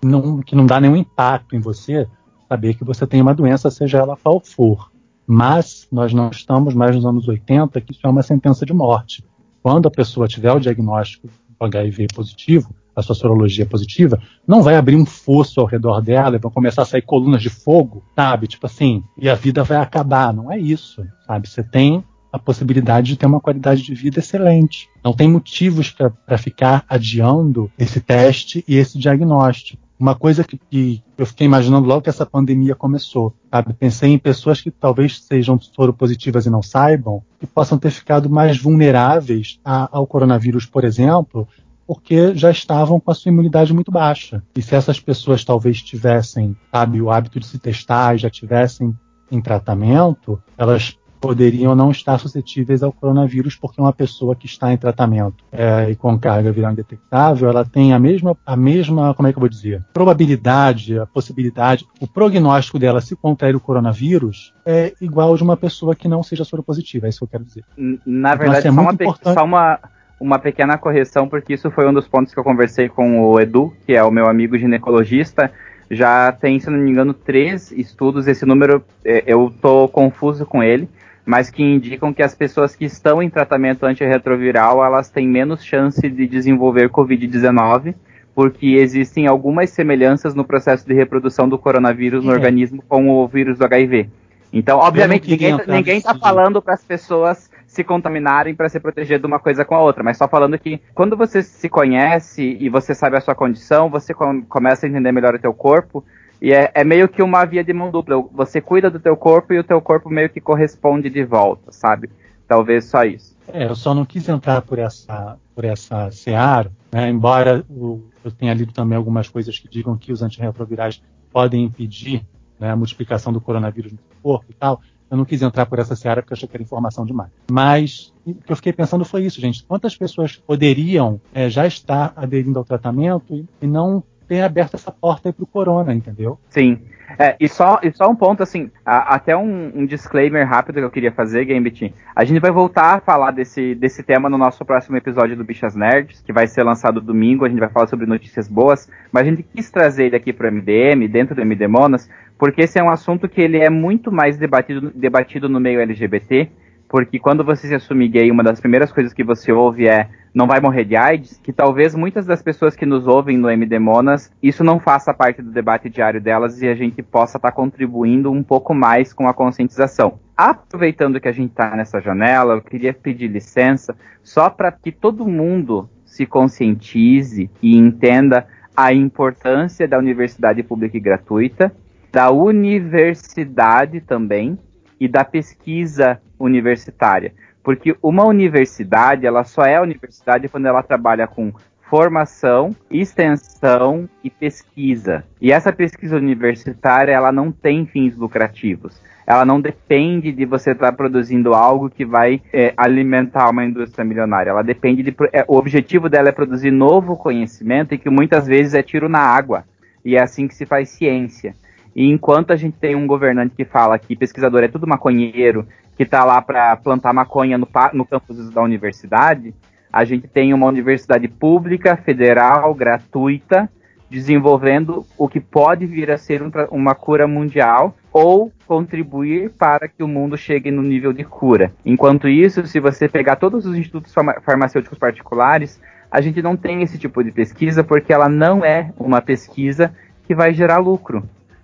não, 0.04 0.40
que 0.40 0.54
não 0.54 0.66
dá 0.66 0.78
nenhum 0.78 0.96
impacto 0.96 1.56
em 1.56 1.60
você 1.60 2.06
saber 2.48 2.74
que 2.74 2.84
você 2.84 3.06
tem 3.06 3.22
uma 3.22 3.34
doença, 3.34 3.70
seja 3.70 3.98
ela 3.98 4.16
qual 4.16 4.38
for. 4.38 4.91
Mas 5.34 5.88
nós 5.90 6.12
não 6.12 6.28
estamos 6.28 6.74
mais 6.74 6.94
nos 6.94 7.06
anos 7.06 7.26
80, 7.26 7.80
que 7.80 7.92
isso 7.92 8.06
é 8.06 8.10
uma 8.10 8.22
sentença 8.22 8.66
de 8.66 8.74
morte. 8.74 9.24
Quando 9.62 9.88
a 9.88 9.90
pessoa 9.90 10.28
tiver 10.28 10.52
o 10.52 10.60
diagnóstico 10.60 11.26
HIV 11.58 12.08
positivo, 12.14 12.74
a 12.94 13.00
sua 13.00 13.14
sorologia 13.14 13.64
positiva, 13.64 14.20
não 14.46 14.60
vai 14.60 14.76
abrir 14.76 14.94
um 14.94 15.06
fosso 15.06 15.58
ao 15.58 15.66
redor 15.66 16.02
dela 16.02 16.36
e 16.36 16.38
vão 16.38 16.50
começar 16.50 16.82
a 16.82 16.84
sair 16.84 17.00
colunas 17.00 17.40
de 17.40 17.48
fogo, 17.48 18.04
sabe? 18.14 18.46
Tipo 18.46 18.66
assim, 18.66 19.02
e 19.16 19.26
a 19.26 19.34
vida 19.34 19.64
vai 19.64 19.78
acabar. 19.78 20.34
Não 20.34 20.52
é 20.52 20.58
isso, 20.58 21.02
sabe? 21.26 21.48
Você 21.48 21.62
tem 21.62 22.04
a 22.30 22.38
possibilidade 22.38 23.06
de 23.08 23.16
ter 23.16 23.24
uma 23.24 23.40
qualidade 23.40 23.82
de 23.82 23.94
vida 23.94 24.18
excelente. 24.18 24.86
Não 25.02 25.14
tem 25.14 25.30
motivos 25.30 25.90
para 25.90 26.36
ficar 26.36 26.84
adiando 26.86 27.72
esse 27.78 28.02
teste 28.02 28.62
e 28.68 28.76
esse 28.76 28.98
diagnóstico. 28.98 29.81
Uma 30.02 30.16
coisa 30.16 30.42
que, 30.42 30.58
que, 30.58 31.00
eu 31.16 31.24
fiquei 31.24 31.44
imaginando 31.44 31.86
logo 31.86 32.02
que 32.02 32.10
essa 32.10 32.26
pandemia 32.26 32.74
começou, 32.74 33.32
sabe? 33.48 33.72
Pensei 33.72 34.10
em 34.10 34.18
pessoas 34.18 34.60
que 34.60 34.68
talvez 34.68 35.22
sejam 35.22 35.56
soropositivas 35.60 36.44
e 36.44 36.50
não 36.50 36.60
saibam, 36.60 37.22
que 37.38 37.46
possam 37.46 37.78
ter 37.78 37.92
ficado 37.92 38.28
mais 38.28 38.58
vulneráveis 38.58 39.60
a, 39.64 39.88
ao 39.96 40.04
coronavírus, 40.04 40.66
por 40.66 40.82
exemplo, 40.82 41.46
porque 41.86 42.34
já 42.34 42.50
estavam 42.50 42.98
com 42.98 43.12
a 43.12 43.14
sua 43.14 43.30
imunidade 43.30 43.72
muito 43.72 43.92
baixa. 43.92 44.42
E 44.56 44.60
se 44.60 44.74
essas 44.74 44.98
pessoas 44.98 45.44
talvez 45.44 45.80
tivessem, 45.80 46.56
sabe, 46.72 47.00
o 47.00 47.08
hábito 47.08 47.38
de 47.38 47.46
se 47.46 47.60
testar 47.60 48.16
e 48.16 48.18
já 48.18 48.28
tivessem 48.28 48.92
em 49.30 49.40
tratamento, 49.40 50.42
elas 50.58 50.98
poderiam 51.22 51.76
não 51.76 51.92
estar 51.92 52.18
suscetíveis 52.18 52.82
ao 52.82 52.90
coronavírus, 52.90 53.54
porque 53.54 53.80
uma 53.80 53.92
pessoa 53.92 54.34
que 54.34 54.44
está 54.44 54.72
em 54.72 54.76
tratamento 54.76 55.44
é, 55.52 55.88
e 55.88 55.94
com 55.94 56.18
carga 56.18 56.50
viral 56.50 56.72
indetectável, 56.72 57.48
ela 57.48 57.64
tem 57.64 57.92
a 57.94 57.98
mesma, 57.98 58.36
a 58.44 58.56
mesma, 58.56 59.14
como 59.14 59.28
é 59.28 59.32
que 59.32 59.38
eu 59.38 59.40
vou 59.40 59.48
dizer, 59.48 59.84
probabilidade, 59.94 60.98
a 60.98 61.06
possibilidade, 61.06 61.86
o 62.00 62.08
prognóstico 62.08 62.76
dela 62.76 63.00
se 63.00 63.14
contrair 63.14 63.54
o 63.54 63.60
coronavírus 63.60 64.52
é 64.66 64.92
igual 65.00 65.28
ao 65.28 65.36
de 65.36 65.44
uma 65.44 65.56
pessoa 65.56 65.94
que 65.94 66.08
não 66.08 66.24
seja 66.24 66.44
soropositiva, 66.44 67.06
é 67.06 67.10
isso 67.10 67.20
que 67.20 67.24
eu 67.24 67.28
quero 67.28 67.44
dizer. 67.44 67.64
Na 68.04 68.34
verdade, 68.34 68.66
então, 68.66 68.88
assim, 68.88 68.96
é 69.00 69.04
só, 69.04 69.12
uma, 69.12 69.34
só 69.34 69.44
uma, 69.44 69.78
uma 70.18 70.38
pequena 70.40 70.76
correção, 70.76 71.28
porque 71.28 71.54
isso 71.54 71.70
foi 71.70 71.88
um 71.88 71.94
dos 71.94 72.08
pontos 72.08 72.34
que 72.34 72.40
eu 72.40 72.44
conversei 72.44 72.88
com 72.88 73.22
o 73.22 73.38
Edu, 73.38 73.72
que 73.86 73.94
é 73.94 74.02
o 74.02 74.10
meu 74.10 74.26
amigo 74.26 74.58
ginecologista, 74.58 75.52
já 75.88 76.32
tem, 76.32 76.58
se 76.58 76.68
não 76.68 76.78
me 76.78 76.90
engano, 76.90 77.14
três 77.14 77.70
estudos, 77.70 78.26
esse 78.26 78.44
número 78.44 78.82
eu 79.04 79.54
tô 79.62 79.86
confuso 79.86 80.44
com 80.44 80.64
ele, 80.64 80.88
mas 81.24 81.50
que 81.50 81.62
indicam 81.62 82.12
que 82.12 82.22
as 82.22 82.34
pessoas 82.34 82.74
que 82.74 82.84
estão 82.84 83.22
em 83.22 83.30
tratamento 83.30 83.84
antirretroviral 83.84 84.84
elas 84.84 85.08
têm 85.10 85.26
menos 85.28 85.64
chance 85.64 86.00
de 86.08 86.26
desenvolver 86.26 86.88
Covid-19, 86.90 87.94
porque 88.34 88.66
existem 88.78 89.26
algumas 89.26 89.70
semelhanças 89.70 90.34
no 90.34 90.44
processo 90.44 90.86
de 90.86 90.94
reprodução 90.94 91.48
do 91.48 91.58
coronavírus 91.58 92.24
no 92.24 92.32
É. 92.32 92.34
organismo 92.34 92.82
com 92.88 93.08
o 93.10 93.26
vírus 93.28 93.58
do 93.58 93.64
HIV. 93.64 94.08
Então, 94.52 94.78
obviamente, 94.78 95.30
ninguém, 95.30 95.56
nesse 95.56 96.02
tá 96.02 96.14
falando 96.14 96.60
para 96.60 96.74
as 96.74 96.84
pessoas 96.84 97.50
se 97.66 97.82
contaminarem 97.82 98.54
para 98.54 98.68
se 98.68 98.78
proteger 98.78 99.18
de 99.18 99.24
uma 99.26 99.38
coisa 99.38 99.64
com 99.64 99.74
a 99.74 99.80
outra, 99.80 100.02
mas 100.04 100.18
só 100.18 100.28
falando 100.28 100.58
que 100.58 100.78
quando 100.94 101.16
você 101.16 101.42
se 101.42 101.70
conhece 101.70 102.58
e 102.60 102.68
você 102.68 102.94
sabe 102.94 103.16
a 103.16 103.20
sua 103.22 103.34
condição, 103.34 103.88
você 103.88 104.12
com- 104.12 104.42
começa 104.42 104.84
a 104.84 104.88
entender 104.90 105.10
melhor 105.10 105.34
o 105.34 105.38
teu 105.38 105.54
corpo, 105.54 106.04
e 106.42 106.52
é, 106.52 106.70
é 106.74 106.82
meio 106.82 107.08
que 107.08 107.22
uma 107.22 107.44
via 107.44 107.62
de 107.62 107.72
mão 107.72 107.90
dupla. 107.92 108.20
Você 108.32 108.60
cuida 108.60 108.90
do 108.90 108.98
teu 108.98 109.16
corpo 109.16 109.52
e 109.54 109.58
o 109.60 109.64
teu 109.64 109.80
corpo 109.80 110.10
meio 110.10 110.28
que 110.28 110.40
corresponde 110.40 111.08
de 111.08 111.24
volta, 111.24 111.70
sabe? 111.70 112.10
Talvez 112.48 112.86
só 112.86 113.04
isso. 113.04 113.36
É, 113.52 113.64
eu 113.66 113.74
só 113.76 113.94
não 113.94 114.04
quis 114.04 114.28
entrar 114.28 114.60
por 114.62 114.78
essa, 114.78 115.38
por 115.54 115.64
essa 115.64 116.10
seara, 116.10 116.70
né, 116.92 117.08
embora 117.08 117.64
o- 117.70 118.02
eu 118.24 118.30
tenha 118.30 118.52
lido 118.54 118.72
também 118.72 118.96
algumas 118.98 119.28
coisas 119.28 119.58
que 119.58 119.68
digam 119.68 119.96
que 119.96 120.12
os 120.12 120.20
antirretrovirais 120.22 121.00
podem 121.32 121.64
impedir 121.64 122.24
né, 122.58 122.70
a 122.70 122.76
multiplicação 122.76 123.32
do 123.32 123.40
coronavírus 123.40 123.92
no 123.92 123.98
corpo 124.22 124.46
e 124.50 124.54
tal. 124.54 124.80
Eu 125.10 125.16
não 125.16 125.24
quis 125.24 125.42
entrar 125.42 125.66
por 125.66 125.78
essa 125.78 125.94
seara 125.94 126.22
porque 126.22 126.32
achei 126.34 126.48
que 126.48 126.56
era 126.56 126.62
informação 126.62 127.04
demais. 127.04 127.30
Mas 127.50 128.12
o 128.24 128.32
que 128.34 128.50
eu 128.52 128.56
fiquei 128.56 128.72
pensando 128.72 129.04
foi 129.04 129.24
isso, 129.24 129.40
gente. 129.40 129.62
Quantas 129.64 129.94
pessoas 129.96 130.36
poderiam 130.36 131.20
é, 131.34 131.50
já 131.50 131.66
estar 131.66 132.12
aderindo 132.16 132.58
ao 132.58 132.64
tratamento 132.64 133.34
e, 133.34 133.44
e 133.60 133.66
não 133.66 134.02
ter 134.28 134.40
aberto 134.42 134.74
essa 134.74 134.90
porta 134.90 135.28
aí 135.28 135.32
pro 135.32 135.46
corona, 135.46 135.94
entendeu? 135.94 136.38
Sim. 136.48 136.78
É, 137.18 137.36
e, 137.38 137.46
só, 137.48 137.78
e 137.82 137.92
só 137.92 138.08
um 138.08 138.14
ponto, 138.16 138.42
assim, 138.42 138.70
a- 138.86 139.14
até 139.14 139.36
um, 139.36 139.70
um 139.74 139.84
disclaimer 139.84 140.48
rápido 140.48 140.76
que 140.76 140.84
eu 140.84 140.90
queria 140.90 141.12
fazer, 141.12 141.44
Gambit. 141.44 141.94
A 142.16 142.24
gente 142.24 142.40
vai 142.40 142.50
voltar 142.50 142.94
a 142.96 143.00
falar 143.00 143.32
desse, 143.32 143.74
desse 143.74 144.02
tema 144.02 144.30
no 144.30 144.38
nosso 144.38 144.64
próximo 144.64 144.96
episódio 144.96 145.36
do 145.36 145.44
Bichas 145.44 145.74
Nerds, 145.74 146.22
que 146.22 146.32
vai 146.32 146.46
ser 146.46 146.62
lançado 146.62 147.00
domingo. 147.00 147.44
A 147.44 147.48
gente 147.48 147.58
vai 147.60 147.68
falar 147.68 147.86
sobre 147.86 148.06
notícias 148.06 148.48
boas, 148.48 148.88
mas 149.12 149.26
a 149.26 149.30
gente 149.30 149.42
quis 149.42 149.70
trazer 149.70 150.06
ele 150.06 150.16
aqui 150.16 150.32
pro 150.32 150.50
MDM, 150.50 151.06
dentro 151.06 151.34
do 151.34 151.42
MD 151.42 151.66
Monas, 151.68 152.08
porque 152.38 152.62
esse 152.62 152.78
é 152.78 152.82
um 152.82 152.90
assunto 152.90 153.28
que 153.28 153.40
ele 153.42 153.58
é 153.58 153.68
muito 153.68 154.10
mais 154.10 154.38
debatido, 154.38 154.90
debatido 154.94 155.48
no 155.48 155.60
meio 155.60 155.80
LGBT, 155.80 156.50
porque 156.92 157.18
quando 157.18 157.42
você 157.42 157.68
se 157.68 157.74
assume 157.74 158.06
gay, 158.06 158.30
uma 158.30 158.42
das 158.42 158.60
primeiras 158.60 158.92
coisas 158.92 159.14
que 159.14 159.24
você 159.24 159.50
ouve 159.50 159.88
é 159.88 160.10
não 160.34 160.46
vai 160.46 160.60
morrer 160.60 160.84
de 160.84 160.94
AIDS, 160.94 161.40
que 161.42 161.50
talvez 161.50 161.94
muitas 161.94 162.26
das 162.26 162.42
pessoas 162.42 162.76
que 162.76 162.84
nos 162.84 163.06
ouvem 163.06 163.38
no 163.38 163.48
MD 163.48 163.78
Monas, 163.78 164.30
isso 164.42 164.62
não 164.62 164.78
faça 164.78 165.14
parte 165.14 165.40
do 165.40 165.50
debate 165.50 165.88
diário 165.88 166.20
delas 166.20 166.60
e 166.60 166.68
a 166.68 166.74
gente 166.74 167.02
possa 167.02 167.38
estar 167.38 167.50
tá 167.50 167.56
contribuindo 167.56 168.30
um 168.30 168.42
pouco 168.42 168.74
mais 168.74 169.14
com 169.14 169.26
a 169.26 169.32
conscientização. 169.32 170.20
Aproveitando 170.36 171.18
que 171.18 171.28
a 171.28 171.32
gente 171.32 171.52
está 171.52 171.74
nessa 171.74 171.98
janela, 171.98 172.56
eu 172.56 172.60
queria 172.60 172.92
pedir 172.92 173.28
licença 173.28 173.96
só 174.22 174.50
para 174.50 174.70
que 174.70 174.92
todo 174.92 175.26
mundo 175.26 175.88
se 176.04 176.26
conscientize 176.26 177.50
e 177.62 177.74
entenda 177.74 178.46
a 178.76 178.92
importância 178.92 179.88
da 179.88 179.96
universidade 179.96 180.62
pública 180.62 180.98
e 180.98 181.00
gratuita, 181.00 181.74
da 182.12 182.30
universidade 182.30 184.02
também 184.02 184.58
e 185.02 185.08
da 185.08 185.24
pesquisa 185.24 186.20
universitária. 186.38 187.34
Porque 187.60 187.96
uma 188.00 188.24
universidade, 188.24 189.26
ela 189.26 189.42
só 189.42 189.64
é 189.64 189.80
universidade 189.80 190.48
quando 190.48 190.66
ela 190.66 190.80
trabalha 190.80 191.26
com 191.26 191.52
formação, 191.90 192.70
extensão 192.88 194.08
e 194.22 194.30
pesquisa. 194.30 195.24
E 195.40 195.50
essa 195.50 195.72
pesquisa 195.72 196.16
universitária, 196.16 197.10
ela 197.10 197.32
não 197.32 197.50
tem 197.50 197.84
fins 197.84 198.16
lucrativos. 198.16 199.02
Ela 199.26 199.44
não 199.44 199.60
depende 199.60 200.30
de 200.30 200.44
você 200.44 200.70
estar 200.70 200.92
produzindo 200.92 201.52
algo 201.52 201.90
que 201.90 202.04
vai 202.04 202.40
é, 202.52 202.72
alimentar 202.76 203.50
uma 203.50 203.64
indústria 203.64 204.04
milionária. 204.04 204.50
Ela 204.50 204.62
depende 204.62 205.02
de. 205.02 205.12
É, 205.32 205.44
o 205.48 205.56
objetivo 205.56 206.08
dela 206.08 206.28
é 206.28 206.32
produzir 206.32 206.70
novo 206.70 207.16
conhecimento 207.16 207.92
e 207.92 207.98
que 207.98 208.08
muitas 208.08 208.46
vezes 208.46 208.74
é 208.74 208.84
tiro 208.84 209.08
na 209.08 209.20
água. 209.20 209.64
E 210.04 210.16
é 210.16 210.22
assim 210.22 210.46
que 210.46 210.54
se 210.54 210.64
faz 210.64 210.90
ciência. 210.90 211.56
E 211.94 212.10
enquanto 212.10 212.52
a 212.52 212.56
gente 212.56 212.76
tem 212.78 212.94
um 212.94 213.06
governante 213.06 213.54
que 213.54 213.64
fala 213.64 213.98
que 213.98 214.16
pesquisador 214.16 214.62
é 214.62 214.68
tudo 214.68 214.86
maconheiro, 214.86 215.66
que 215.96 216.02
está 216.04 216.24
lá 216.24 216.40
para 216.40 216.76
plantar 216.76 217.12
maconha 217.12 217.58
no, 217.58 217.68
no 217.92 218.04
campus 218.04 218.50
da 218.50 218.62
universidade, 218.62 219.54
a 219.92 220.04
gente 220.04 220.26
tem 220.26 220.54
uma 220.54 220.66
universidade 220.66 221.28
pública, 221.28 221.96
federal, 221.96 222.74
gratuita, 222.74 223.68
desenvolvendo 224.08 225.06
o 225.18 225.28
que 225.28 225.40
pode 225.40 225.86
vir 225.86 226.10
a 226.10 226.18
ser 226.18 226.42
um, 226.42 226.50
uma 226.70 226.94
cura 226.94 227.26
mundial 227.26 227.94
ou 228.12 228.52
contribuir 228.66 229.50
para 229.50 229.88
que 229.88 230.02
o 230.02 230.08
mundo 230.08 230.36
chegue 230.36 230.70
no 230.70 230.82
nível 230.82 231.12
de 231.12 231.24
cura. 231.24 231.72
Enquanto 231.84 232.28
isso, 232.28 232.66
se 232.66 232.80
você 232.80 233.08
pegar 233.08 233.36
todos 233.36 233.66
os 233.66 233.76
institutos 233.76 234.14
farmacêuticos 234.42 234.98
particulares, 234.98 235.80
a 236.10 236.20
gente 236.20 236.42
não 236.42 236.56
tem 236.56 236.82
esse 236.82 236.98
tipo 236.98 237.22
de 237.22 237.30
pesquisa 237.30 237.82
porque 237.84 238.12
ela 238.12 238.28
não 238.28 238.64
é 238.64 238.90
uma 238.98 239.22
pesquisa 239.22 239.94
que 240.24 240.34
vai 240.34 240.52
gerar 240.52 240.78
lucro 240.78 241.22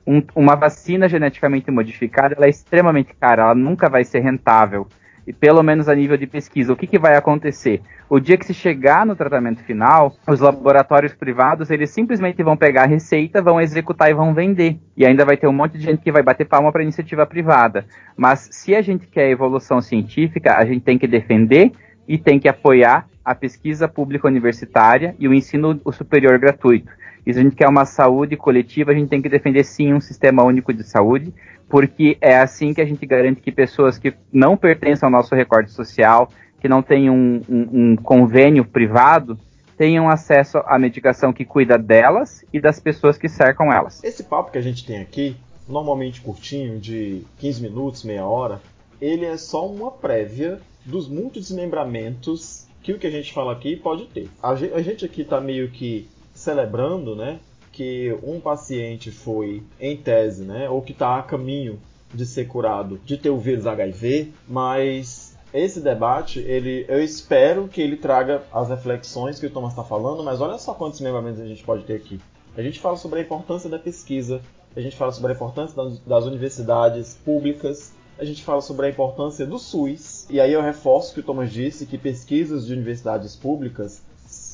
um, 0.09 0.23
uma 0.35 0.55
vacina 0.55 1.07
geneticamente 1.07 1.71
modificada 1.71 2.35
é 2.41 2.49
extremamente 2.49 3.13
cara, 3.15 3.43
ela 3.43 3.55
nunca 3.55 3.91
vai 3.91 4.05
ser 4.05 4.21
rentável. 4.21 4.89
E 5.27 5.33
pelo 5.35 5.63
menos 5.63 5.87
a 5.87 5.95
nível 5.95 6.17
de 6.17 6.27
pesquisa, 6.27 6.73
o 6.73 6.77
que, 6.77 6.87
que 6.87 6.99
vai 6.99 7.15
acontecer? 7.15 7.83
O 8.09 8.19
dia 8.19 8.39
que 8.39 8.47
se 8.47 8.55
chegar 8.55 9.05
no 9.05 9.15
tratamento 9.15 9.63
final, 9.63 10.17
os 10.27 10.41
laboratórios 10.41 11.15
privados, 11.15 11.71
eles 11.71 11.91
simplesmente 11.91 12.43
vão 12.43 12.57
pegar 12.57 12.85
a 12.85 12.87
receita, 12.87 13.43
vão 13.43 13.61
executar 13.61 14.11
e 14.11 14.15
vão 14.15 14.33
vender. 14.33 14.79
E 14.97 15.05
ainda 15.05 15.27
vai 15.27 15.37
ter 15.37 15.47
um 15.47 15.53
monte 15.53 15.77
de 15.77 15.85
gente 15.85 16.03
que 16.03 16.11
vai 16.11 16.23
bater 16.23 16.47
palma 16.47 16.73
para 16.73 16.83
iniciativa 16.83 17.27
privada. 17.27 17.85
Mas 18.17 18.49
se 18.51 18.75
a 18.75 18.81
gente 18.81 19.07
quer 19.07 19.29
evolução 19.29 19.83
científica, 19.83 20.57
a 20.57 20.65
gente 20.65 20.81
tem 20.81 20.97
que 20.97 21.07
defender 21.07 21.73
e 22.09 22.17
tem 22.17 22.41
que 22.41 22.49
apoiar 22.49 23.07
a 23.23 23.35
pesquisa 23.35 23.87
pública 23.87 24.27
universitária 24.27 25.15
e 25.19 25.29
o 25.29 25.35
ensino 25.35 25.79
superior 25.93 26.39
gratuito. 26.39 26.91
E 27.29 27.35
se 27.35 27.39
a 27.39 27.43
gente 27.43 27.55
quer 27.55 27.69
uma 27.69 27.85
saúde 27.85 28.39
coletiva, 28.39 28.91
a 28.91 28.95
gente 28.95 29.11
tem 29.11 29.21
que 29.21 29.29
defender 29.29 29.63
sim 29.63 29.93
um 29.93 30.01
sistema 30.01 30.43
único 30.43 30.73
de 30.73 30.83
saúde, 30.83 31.31
porque 31.69 32.17
é 32.23 32.39
assim 32.39 32.73
que 32.73 32.81
a 32.81 32.87
gente 32.87 33.05
garante 33.05 33.43
que 33.43 33.53
pessoas 33.53 33.99
que 33.99 34.15
não 34.33 34.57
pertencem 34.57 35.05
ao 35.05 35.13
nosso 35.13 35.35
recorte 35.35 35.71
social, 35.71 36.31
que 36.59 36.67
não 36.67 36.81
têm 36.81 37.11
um, 37.11 37.43
um, 37.47 37.69
um 37.73 37.97
convênio 37.97 38.65
privado, 38.65 39.39
tenham 39.77 40.09
acesso 40.09 40.57
à 40.65 40.79
medicação 40.79 41.31
que 41.31 41.45
cuida 41.45 41.77
delas 41.77 42.47
e 42.51 42.59
das 42.59 42.81
pessoas 42.81 43.19
que 43.19 43.29
cercam 43.29 43.71
elas. 43.71 44.03
Esse 44.03 44.25
papo 44.25 44.51
que 44.51 44.57
a 44.57 44.63
gente 44.63 44.87
tem 44.87 44.99
aqui, 44.99 45.37
normalmente 45.69 46.23
curtinho, 46.23 46.81
de 46.81 47.27
15 47.41 47.61
minutos, 47.61 48.05
meia 48.05 48.25
hora, 48.25 48.59
ele 49.03 49.27
é 49.27 49.37
só 49.37 49.69
uma 49.69 49.91
prévia 49.91 50.61
dos 50.83 51.07
muitos 51.07 51.49
desmembramentos 51.49 52.67
que 52.83 52.91
o 52.91 52.99
que 52.99 53.07
a 53.07 53.11
gente 53.11 53.35
fala 53.35 53.53
aqui 53.53 53.77
pode 53.77 54.07
ter. 54.07 54.31
A 54.43 54.55
gente 54.81 55.05
aqui 55.05 55.21
está 55.21 55.43
meio 55.43 55.69
que 55.69 56.09
celebrando, 56.49 57.15
né, 57.15 57.41
que 57.71 58.17
um 58.23 58.41
paciente 58.41 59.11
foi, 59.11 59.63
em 59.79 59.95
tese, 59.99 60.45
né, 60.45 60.67
ou 60.71 60.81
que 60.81 60.93
está 60.93 61.19
a 61.19 61.23
caminho 61.23 61.79
de 62.13 62.25
ser 62.25 62.47
curado 62.47 62.99
de 63.05 63.19
ter 63.19 63.29
o 63.29 63.39
vírus 63.39 63.67
HIV, 63.67 64.33
mas 64.49 65.37
esse 65.53 65.79
debate, 65.79 66.39
ele, 66.39 66.87
eu 66.89 67.03
espero 67.05 67.69
que 67.69 67.83
ele 67.83 67.97
traga 67.97 68.43
as 68.51 68.71
reflexões 68.71 69.39
que 69.39 69.45
o 69.45 69.51
Thomas 69.51 69.73
está 69.73 69.85
falando, 69.85 70.25
mas 70.25 70.41
olha 70.41 70.57
só 70.57 70.73
quantos 70.73 71.03
membros 71.03 71.39
a 71.39 71.47
gente 71.47 71.63
pode 71.63 71.85
ter 71.85 71.97
aqui. 71.97 72.19
A 72.57 72.63
gente 72.63 72.81
fala 72.81 72.97
sobre 72.97 73.21
a 73.21 73.23
importância 73.23 73.69
da 73.69 73.79
pesquisa, 73.79 74.41
a 74.75 74.81
gente 74.81 74.97
fala 74.97 75.13
sobre 75.13 75.33
a 75.33 75.35
importância 75.35 75.77
das 76.07 76.25
universidades 76.25 77.15
públicas, 77.23 77.93
a 78.19 78.25
gente 78.25 78.43
fala 78.43 78.63
sobre 78.63 78.87
a 78.87 78.91
importância 78.91 79.45
do 79.45 79.59
SUS, 79.59 80.27
e 80.31 80.41
aí 80.41 80.55
eu 80.55 80.63
reforço 80.63 81.11
o 81.11 81.15
que 81.15 81.21
o 81.21 81.23
Thomas 81.23 81.53
disse, 81.53 81.85
que 81.85 81.99
pesquisas 81.99 82.67
de 82.67 82.73
universidades 82.73 83.37
públicas 83.37 84.03